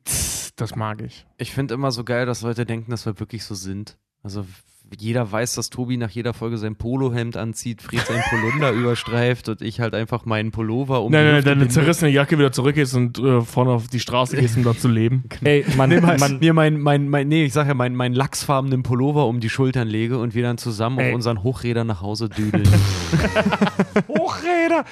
Tss, 0.06 0.54
Das 0.56 0.76
mag 0.76 1.02
ich. 1.02 1.26
Ich 1.38 1.52
finde 1.52 1.74
immer 1.74 1.92
so 1.92 2.04
geil, 2.04 2.26
dass 2.26 2.42
Leute 2.42 2.66
denken, 2.66 2.92
dass 2.92 3.06
wir 3.06 3.20
wirklich 3.20 3.44
so 3.44 3.56
sind. 3.56 3.98
Also 4.22 4.46
jeder 5.00 5.32
weiß, 5.32 5.56
dass 5.56 5.70
Tobi 5.70 5.98
nach 5.98 6.10
jeder 6.10 6.34
Folge 6.34 6.58
sein 6.58 6.76
Polohemd 6.76 7.38
anzieht, 7.38 7.82
Fred 7.82 8.02
sein 8.06 8.22
Polunder 8.30 8.72
überstreift 8.74 9.50
und 9.50 9.62
ich 9.62 9.80
halt 9.80 9.96
einfach 9.96 10.26
meinen 10.26 10.52
Pullover 10.52 11.02
um 11.04 11.12
Nein, 11.12 11.26
nein, 11.26 11.44
deine 11.44 11.68
zerrissene 11.68 12.12
Jacke 12.12 12.38
wieder 12.38 12.52
zurückgehst 12.52 12.96
und 12.96 13.20
äh, 13.20 13.42
vorne 13.42 13.72
auf 13.72 13.88
die 13.88 14.00
Straße 14.00 14.38
gehst, 14.38 14.58
um 14.58 14.64
da 14.64 14.76
zu 14.76 14.88
leben. 14.88 15.24
Ey, 15.44 15.66
man, 15.78 15.90
man, 16.20 16.40
mir 16.40 16.54
mein, 16.54 16.80
mein, 16.80 17.10
mein, 17.10 17.28
nee, 17.28 17.46
ich 17.46 17.54
sag 17.54 17.68
ja, 17.68 17.74
mein, 17.74 17.96
mein 17.96 18.14
lachsfarbenen 18.14 18.84
Pullover 18.84 19.28
um 19.28 19.40
die 19.40 19.50
Schultern 19.50 19.88
lege 19.88 20.18
und 20.18 20.36
wir 20.36 20.44
dann 20.44 20.58
zusammen 20.58 21.00
Ey. 21.00 21.10
auf 21.10 21.16
unseren 21.16 21.44
Hochrädern 21.44 21.88
nach 21.88 22.02
Hause 22.02 22.30
düdeln. 22.30 22.68
Hochräder. 24.08 24.86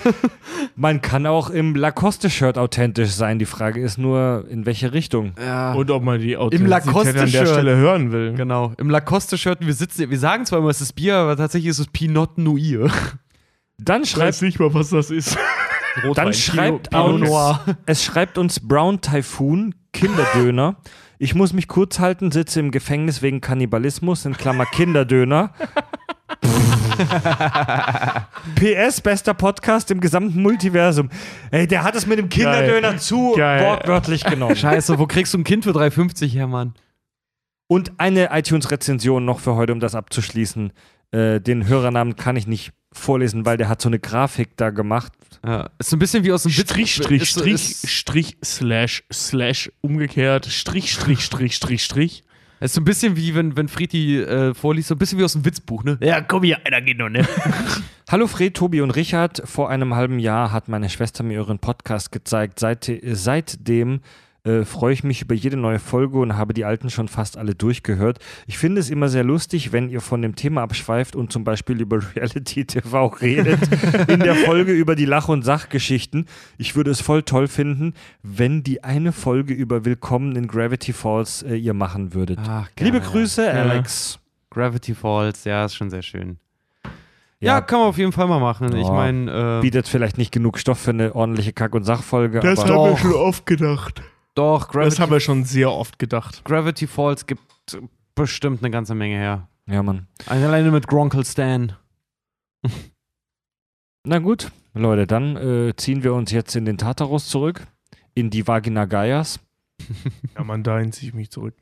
Man 0.76 1.02
kann 1.02 1.26
auch 1.26 1.50
im 1.50 1.76
Lacoste-Shirt 1.76 2.58
authentisch 2.58 3.12
sein. 3.12 3.40
Die 3.40 3.46
Frage 3.46 3.82
ist 3.82 3.98
nur, 3.98 4.46
in 4.50 4.66
welche 4.66 4.94
Richtung. 4.94 5.34
ja. 5.40 5.74
Und 5.74 5.92
ob 5.92 6.04
man 6.04 6.20
die 6.20 6.38
Authentizität 6.38 7.18
an 7.18 7.32
der. 7.32 7.46
Stelle 7.46 7.76
hören 7.76 8.12
will. 8.12 8.34
Genau. 8.34 8.74
Im 8.78 8.90
Lacoste-Shirt, 8.90 9.60
wir 9.62 9.74
sitzen, 9.74 9.91
wir 9.98 10.20
sagen 10.20 10.46
zwar 10.46 10.60
immer, 10.60 10.70
es 10.70 10.82
ist 10.82 10.94
Bier, 10.94 11.16
aber 11.16 11.36
tatsächlich 11.38 11.70
ist 11.70 11.80
es 11.80 11.88
Pinot 11.88 12.38
Noir. 12.38 12.90
Dann 13.78 14.04
Ich 14.04 14.12
schreibt, 14.12 14.28
weiß 14.28 14.42
nicht 14.44 14.60
mal, 14.60 14.74
was 14.74 14.90
das 14.90 15.10
ist. 15.12 15.38
dann 16.16 16.34
schreibt 16.34 16.90
Pinot 16.92 17.06
uns, 17.22 17.30
Noir. 17.30 17.60
es 17.86 18.04
schreibt 18.04 18.38
uns 18.38 18.60
Brown 18.60 19.02
Typhoon, 19.02 19.76
Kinderdöner. 19.94 20.76
Ich 21.18 21.36
muss 21.36 21.54
mich 21.54 21.68
kurz 21.68 22.00
halten, 22.00 22.32
sitze 22.32 22.60
im 22.60 22.72
Gefängnis 22.72 23.22
wegen 23.22 23.42
Kannibalismus, 23.42 24.26
in 24.26 24.36
Klammer 24.38 24.66
Kinderdöner. 24.66 25.52
PS, 28.56 29.02
bester 29.02 29.34
Podcast 29.34 29.92
im 29.92 30.00
gesamten 30.00 30.42
Multiversum. 30.42 31.10
Ey, 31.52 31.68
der 31.68 31.84
hat 31.84 31.96
es 31.96 32.06
mit 32.06 32.18
dem 32.20 32.30
Kinderdöner 32.30 32.98
zu 32.98 33.34
Geil. 33.36 33.64
wortwörtlich 33.64 34.24
genommen. 34.24 34.56
Scheiße, 34.56 34.98
wo 35.00 35.08
kriegst 35.08 35.34
du 35.34 35.40
ein 35.40 35.44
Kind 35.44 35.64
für 35.64 35.72
3,50 35.72 36.28
her, 36.32 36.48
Mann? 36.48 36.74
Und 37.72 38.02
eine 38.02 38.38
iTunes-Rezension 38.38 39.24
noch 39.24 39.40
für 39.40 39.56
heute, 39.56 39.72
um 39.72 39.80
das 39.80 39.96
abzuschließen. 39.96 40.74
Äh, 41.12 41.40
den 41.40 41.66
Hörernamen 41.70 42.18
kann 42.18 42.36
ich 42.36 42.46
nicht 42.46 42.74
vorlesen, 42.92 43.46
weil 43.46 43.56
der 43.56 43.70
hat 43.70 43.82
so 43.82 43.88
eine 43.88 43.98
Grafik 43.98 44.58
da 44.58 44.72
gemacht. 44.72 45.14
Ja, 45.46 45.70
ist 45.80 45.90
so 45.90 45.96
ein 45.96 46.00
bisschen 46.00 46.26
wie 46.26 46.34
aus 46.34 46.44
dem 46.44 46.52
Strich, 46.52 46.98
Witz- 46.98 47.00
Strich, 47.00 47.30
Strich, 47.30 47.54
Ist, 47.54 47.90
Strich, 47.90 48.38
Slash, 48.44 49.06
Slash, 49.10 49.72
umgekehrt, 49.80 50.48
Strich, 50.48 50.92
Strich, 50.92 51.22
Strich, 51.22 51.56
Strich, 51.56 51.86
Strich. 51.86 52.24
ist 52.60 52.74
so 52.74 52.82
ein 52.82 52.84
bisschen 52.84 53.16
wie, 53.16 53.36
wenn, 53.36 53.56
wenn 53.56 53.70
Friedi 53.70 54.20
äh, 54.20 54.54
vorliest, 54.54 54.90
so 54.90 54.96
ein 54.96 54.98
bisschen 54.98 55.18
wie 55.20 55.24
aus 55.24 55.32
dem 55.32 55.46
Witzbuch, 55.46 55.86
ne? 55.86 55.98
Ja, 56.02 56.20
komm 56.20 56.44
hier, 56.44 56.58
einer 56.66 56.82
geht 56.82 56.98
noch, 56.98 57.08
ne? 57.08 57.26
Hallo 58.12 58.28
Fred, 58.28 58.54
Tobi 58.54 58.82
und 58.82 58.92
Richard. 58.92 59.44
Vor 59.46 59.70
einem 59.70 59.96
halben 59.96 60.20
Jahr 60.20 60.52
hat 60.52 60.68
meine 60.68 60.90
Schwester 60.90 61.24
mir 61.24 61.40
euren 61.40 61.60
Podcast 61.60 62.12
gezeigt. 62.12 62.60
Seit, 62.60 62.92
seitdem 63.02 64.02
äh, 64.44 64.66
freue 64.66 64.94
ich 64.94 65.04
mich 65.04 65.22
über 65.22 65.36
jede 65.36 65.56
neue 65.56 65.78
Folge 65.80 66.18
und 66.18 66.36
habe 66.36 66.54
die 66.54 66.66
alten 66.66 66.90
schon 66.90 67.08
fast 67.08 67.38
alle 67.38 67.54
durchgehört. 67.54 68.18
Ich 68.48 68.58
finde 68.58 68.80
es 68.82 68.90
immer 68.90 69.08
sehr 69.08 69.24
lustig, 69.24 69.72
wenn 69.72 69.90
ihr 69.90 70.02
von 70.02 70.22
dem 70.24 70.36
Thema 70.36 70.64
abschweift 70.64 71.16
und 71.16 71.32
zum 71.32 71.44
Beispiel 71.44 71.80
über 71.80 72.00
Reality 72.16 72.66
TV 72.66 73.06
redet. 73.08 73.60
in 74.10 74.20
der 74.20 74.34
Folge 74.36 74.72
über 74.72 74.96
die 74.96 75.06
Lach- 75.06 75.30
und 75.30 75.44
Sachgeschichten. 75.44 76.26
Ich 76.58 76.76
würde 76.76 76.90
es 76.92 77.02
voll 77.02 77.22
toll 77.24 77.48
finden, 77.48 77.94
wenn 78.24 78.64
die 78.64 78.84
eine 78.84 79.12
Folge 79.12 79.54
über 79.54 79.86
Willkommen 79.86 80.36
in 80.36 80.48
Gravity 80.48 80.94
Falls 80.94 81.44
äh, 81.44 81.56
ihr 81.56 81.74
machen 81.76 82.14
würdet. 82.16 82.40
Ach, 82.44 82.68
Liebe 82.80 82.98
ja. 82.98 83.04
Grüße, 83.04 83.46
Ja. 83.46 83.52
Alex. 83.52 84.18
Gravity 84.50 84.96
Falls, 84.96 85.44
ja, 85.44 85.66
ist 85.66 85.76
schon 85.76 85.90
sehr 85.90 86.02
schön. 86.02 86.38
Ja, 87.40 87.60
kann 87.62 87.80
man 87.80 87.88
auf 87.90 87.98
jeden 87.98 88.12
Fall 88.12 88.28
mal 88.28 88.40
machen. 88.40 88.76
Ich 88.76 88.86
Ja. 88.88 88.92
meine, 88.94 89.58
äh, 89.60 89.62
Bietet 89.62 89.88
vielleicht 89.88 90.18
nicht 90.18 90.32
genug 90.32 90.60
Stoff 90.60 90.80
für 90.80 90.92
eine 90.92 91.16
ordentliche 91.16 91.54
Kack- 91.54 91.74
und 91.74 91.84
Sachfolge. 91.84 92.40
Das 92.40 92.60
aber 92.60 92.74
haben 92.74 92.90
wir 92.92 92.98
schon 92.98 93.14
oft 93.14 93.46
gedacht. 93.48 94.02
Doch, 94.36 94.66
Das 94.66 94.72
Gravity, 94.72 94.96
haben 95.02 95.12
wir 95.12 95.20
schon 95.20 95.44
sehr 95.44 95.72
oft 95.72 96.00
gedacht. 96.00 96.44
Gravity 96.46 96.88
Falls 96.88 97.26
gibt 97.28 97.42
bestimmt 98.16 98.62
eine 98.62 98.72
ganze 98.72 98.96
Menge 98.96 99.16
her. 99.16 99.48
ja, 99.68 99.84
Mann. 99.84 100.08
Alleine 100.28 100.72
mit 100.72 100.88
Gronkle 100.88 101.26
Stan. 101.26 101.74
Na 104.04 104.20
gut, 104.20 104.52
Leute, 104.74 105.06
dann 105.08 105.36
äh, 105.38 105.76
ziehen 105.76 106.04
wir 106.04 106.14
uns 106.14 106.32
jetzt 106.32 106.56
in 106.56 106.66
den 106.66 106.78
Tartarus 106.78 107.28
zurück, 107.28 107.68
in 108.16 108.30
die 108.30 108.48
Vagina 108.48 108.86
Gaias. 108.86 109.40
Ja, 110.38 110.44
man, 110.44 110.64
dahin 110.64 110.92
ziehe 110.92 111.10
ich 111.10 111.14
mich 111.16 111.30
zurück. 111.32 111.56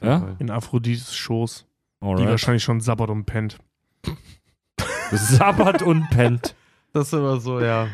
Ja? 0.00 0.36
In 0.38 0.50
Aphrodites 0.50 1.14
Schoß, 1.14 1.66
die 2.00 2.06
Alright. 2.06 2.28
wahrscheinlich 2.28 2.62
schon 2.62 2.80
sabbert 2.80 3.10
und 3.10 3.24
pennt. 3.26 3.58
Sabbert 5.12 5.82
und 5.82 6.08
pennt. 6.10 6.54
Das 6.92 7.08
ist 7.08 7.12
immer 7.12 7.38
so, 7.40 7.60
ja. 7.60 7.88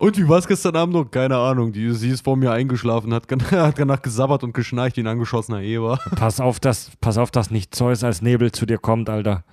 Und 0.00 0.16
wie 0.16 0.26
war 0.26 0.38
es 0.38 0.48
gestern 0.48 0.76
Abend 0.76 0.94
noch? 0.94 1.04
Keine 1.04 1.36
Ahnung. 1.36 1.72
Die, 1.72 1.92
sie 1.92 2.08
ist 2.08 2.24
vor 2.24 2.34
mir 2.34 2.52
eingeschlafen, 2.52 3.12
hat, 3.12 3.24
hat 3.52 3.78
danach 3.78 4.00
gesabbert 4.00 4.42
und 4.42 4.54
geschnarcht 4.54 4.96
wie 4.96 5.02
ein 5.02 5.06
angeschossener 5.06 5.60
Eber. 5.60 5.98
Pass 6.16 6.40
auf, 6.40 6.58
dass, 6.58 6.90
pass 7.02 7.18
auf, 7.18 7.30
dass 7.30 7.50
nicht 7.50 7.74
Zeus 7.74 8.02
als 8.02 8.22
Nebel 8.22 8.50
zu 8.50 8.64
dir 8.64 8.78
kommt, 8.78 9.10
Alter. 9.10 9.44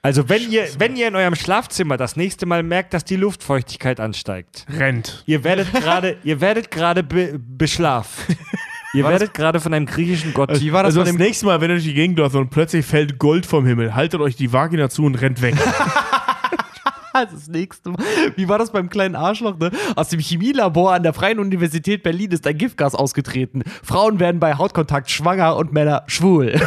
Also 0.00 0.30
wenn 0.30 0.50
ihr, 0.50 0.64
wenn 0.78 0.96
ihr 0.96 1.08
in 1.08 1.14
eurem 1.14 1.34
Schlafzimmer 1.34 1.98
das 1.98 2.16
nächste 2.16 2.46
Mal 2.46 2.62
merkt, 2.62 2.94
dass 2.94 3.04
die 3.04 3.16
Luftfeuchtigkeit 3.16 4.00
ansteigt, 4.00 4.66
Rennt. 4.78 5.22
ihr 5.26 5.44
werdet 5.44 5.70
gerade, 5.74 6.16
ihr 6.24 6.40
werdet 6.40 6.70
gerade 6.70 7.02
be 7.02 7.38
beschlaft. 7.38 8.18
Ihr 8.94 9.04
werdet 9.04 9.32
gerade 9.34 9.60
von 9.60 9.72
einem 9.74 9.86
griechischen 9.86 10.32
Gott. 10.34 10.58
Wie 10.60 10.72
war 10.72 10.82
das 10.84 10.96
also 10.96 11.00
das 11.00 11.10
dem- 11.10 11.18
nächste 11.18 11.44
Mal, 11.46 11.60
wenn 11.60 11.70
ihr 11.70 11.74
durch 11.76 11.84
die 11.84 11.94
Gegend 11.94 12.18
läuft 12.18 12.34
und 12.34 12.48
plötzlich 12.50 12.84
fällt 12.84 13.18
Gold 13.18 13.44
vom 13.46 13.64
Himmel, 13.66 13.94
haltet 13.94 14.20
euch 14.22 14.36
die 14.36 14.52
Vagina 14.52 14.88
zu 14.88 15.04
und 15.04 15.14
rennt 15.16 15.40
weg. 15.42 15.54
Das 17.32 17.48
nächste 17.48 17.90
Mal. 17.90 18.02
Wie 18.36 18.48
war 18.48 18.58
das 18.58 18.70
beim 18.70 18.88
kleinen 18.88 19.14
Arschloch, 19.14 19.58
ne? 19.58 19.70
Aus 19.96 20.08
dem 20.08 20.20
Chemielabor 20.20 20.94
an 20.94 21.02
der 21.02 21.12
Freien 21.12 21.38
Universität 21.38 22.02
Berlin 22.02 22.30
ist 22.30 22.46
ein 22.46 22.56
Giftgas 22.56 22.94
ausgetreten. 22.94 23.62
Frauen 23.82 24.18
werden 24.20 24.40
bei 24.40 24.54
Hautkontakt 24.54 25.10
schwanger 25.10 25.56
und 25.56 25.72
Männer 25.72 26.04
schwul. 26.06 26.54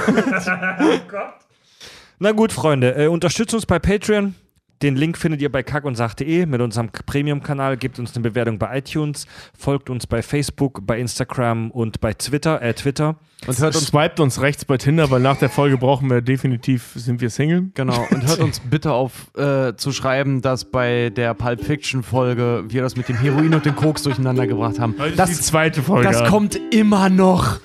Na 2.19 2.32
gut, 2.32 2.53
Freunde, 2.53 2.95
äh, 2.95 3.07
unterstützt 3.07 3.53
uns 3.53 3.65
bei 3.65 3.80
Patreon. 3.80 4.35
Den 4.82 4.98
Link 4.98 5.18
findet 5.18 5.42
ihr 5.42 5.50
bei 5.52 5.64
kackundsach.de 5.64 6.45
mit 6.45 6.60
unserem 6.60 6.90
Premium-Kanal. 6.90 7.78
Gebt 7.78 7.98
uns 7.98 8.14
eine 8.16 8.24
Bewertung 8.30 8.60
bei 8.60 8.78
iTunes, 8.80 9.26
folgt 9.58 9.90
uns 9.90 10.06
bei 10.06 10.22
Facebook, 10.22 10.86
bei 10.86 11.00
Instagram 11.00 11.72
und 11.72 12.02
bei 12.02 12.14
Twitter, 12.14 12.62
äh, 12.62 12.74
Twitter. 12.74 13.16
Und 13.48 13.58
hört 13.60 13.76
uns 13.76 13.88
Swiped 13.88 14.20
uns 14.20 14.42
rechts 14.42 14.66
bei 14.66 14.78
Tinder, 14.78 15.10
weil 15.12 15.22
nach 15.22 15.38
der 15.38 15.50
Folge 15.50 15.78
brauchen 15.78 16.10
wir 16.10 16.22
definitiv, 16.22 16.92
sind 16.95 17.22
wir 17.22 17.30
Single. 17.30 17.70
Genau, 17.74 18.06
und 18.12 18.28
hört 18.28 18.40
uns 18.40 18.60
bitte 18.60 18.92
auf 18.92 19.32
äh, 19.38 19.76
zu 19.78 19.92
schreiben, 19.94 20.42
dass 20.42 20.66
bei 20.66 21.10
der 21.10 21.34
Pulp 21.36 21.64
Fiction 21.64 22.04
Folge 22.04 22.66
wir 22.68 22.82
das 22.82 22.95
mit 22.98 23.08
dem 23.08 23.16
Heroin 23.18 23.54
und 23.54 23.66
dem 23.66 23.76
Koks 23.76 24.04
durcheinander 24.04 24.45
gebracht 24.45 24.80
haben. 24.80 24.95
Das, 24.98 25.16
Das, 25.16 25.30
ist 25.32 25.40
die 25.40 25.44
zweite 25.45 25.82
Folge. 25.84 26.10
das 26.10 26.30
kommt 26.30 26.60
immer 26.74 27.10
noch. 27.10 27.60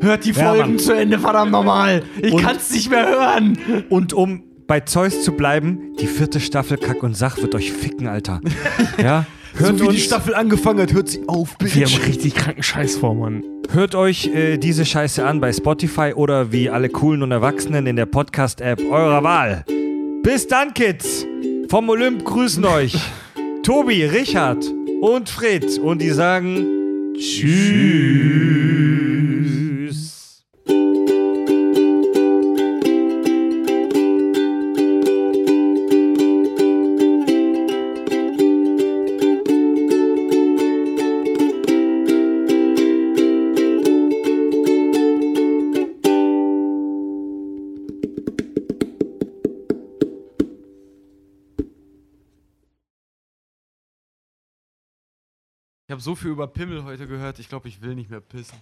Hört 0.00 0.24
die 0.24 0.32
Ja, 0.32 0.46
Folgen 0.48 0.70
Mann. 0.72 0.78
zu 0.78 0.92
Ende, 0.94 1.18
verdammt 1.18 1.52
nochmal. 1.52 2.02
Ich 2.20 2.32
Und- 2.32 2.42
kann's 2.42 2.70
nicht 2.72 2.90
mehr 2.90 3.06
hören. 3.08 3.58
Und 3.88 4.12
um 4.12 4.42
bei 4.72 4.80
Zeus 4.80 5.22
zu 5.22 5.32
bleiben, 5.32 5.92
die 6.00 6.06
vierte 6.06 6.40
Staffel 6.40 6.78
Kack 6.78 7.02
und 7.02 7.14
Sach 7.14 7.36
wird 7.36 7.54
euch 7.54 7.70
ficken, 7.72 8.06
Alter. 8.06 8.40
Ja? 8.96 9.26
Hört, 9.54 9.68
so 9.68 9.74
wie 9.74 9.82
die 9.82 9.88
uns, 9.96 10.04
Staffel 10.04 10.34
angefangen 10.34 10.80
hat, 10.80 10.94
hört 10.94 11.10
sie 11.10 11.28
auf, 11.28 11.56
wir 11.60 11.68
Bitch. 11.68 11.94
haben 11.94 12.04
richtig 12.06 12.34
kranken 12.34 12.62
Scheiß 12.62 12.96
vor, 12.96 13.14
Mann. 13.14 13.44
hört 13.70 13.94
euch 13.94 14.28
äh, 14.34 14.56
diese 14.56 14.86
Scheiße 14.86 15.26
an 15.26 15.42
bei 15.42 15.52
Spotify 15.52 16.14
oder 16.16 16.52
wie 16.52 16.70
alle 16.70 16.88
coolen 16.88 17.22
und 17.22 17.32
Erwachsenen 17.32 17.86
in 17.86 17.96
der 17.96 18.06
Podcast-App 18.06 18.80
eurer 18.90 19.22
Wahl. 19.22 19.66
Bis 20.22 20.46
dann, 20.46 20.72
Kids. 20.72 21.26
Vom 21.68 21.90
Olymp 21.90 22.24
grüßen 22.24 22.64
euch 22.64 22.96
Tobi, 23.64 24.06
Richard 24.06 24.64
und 25.02 25.28
Fred. 25.28 25.78
Und 25.80 26.00
die 26.00 26.12
sagen 26.12 27.12
Tschüss. 27.18 29.11
Ich 55.92 55.94
habe 55.94 56.02
so 56.02 56.14
viel 56.14 56.30
über 56.30 56.46
Pimmel 56.46 56.84
heute 56.84 57.06
gehört, 57.06 57.38
ich 57.38 57.50
glaube, 57.50 57.68
ich 57.68 57.82
will 57.82 57.94
nicht 57.94 58.08
mehr 58.08 58.22
pissen. 58.22 58.58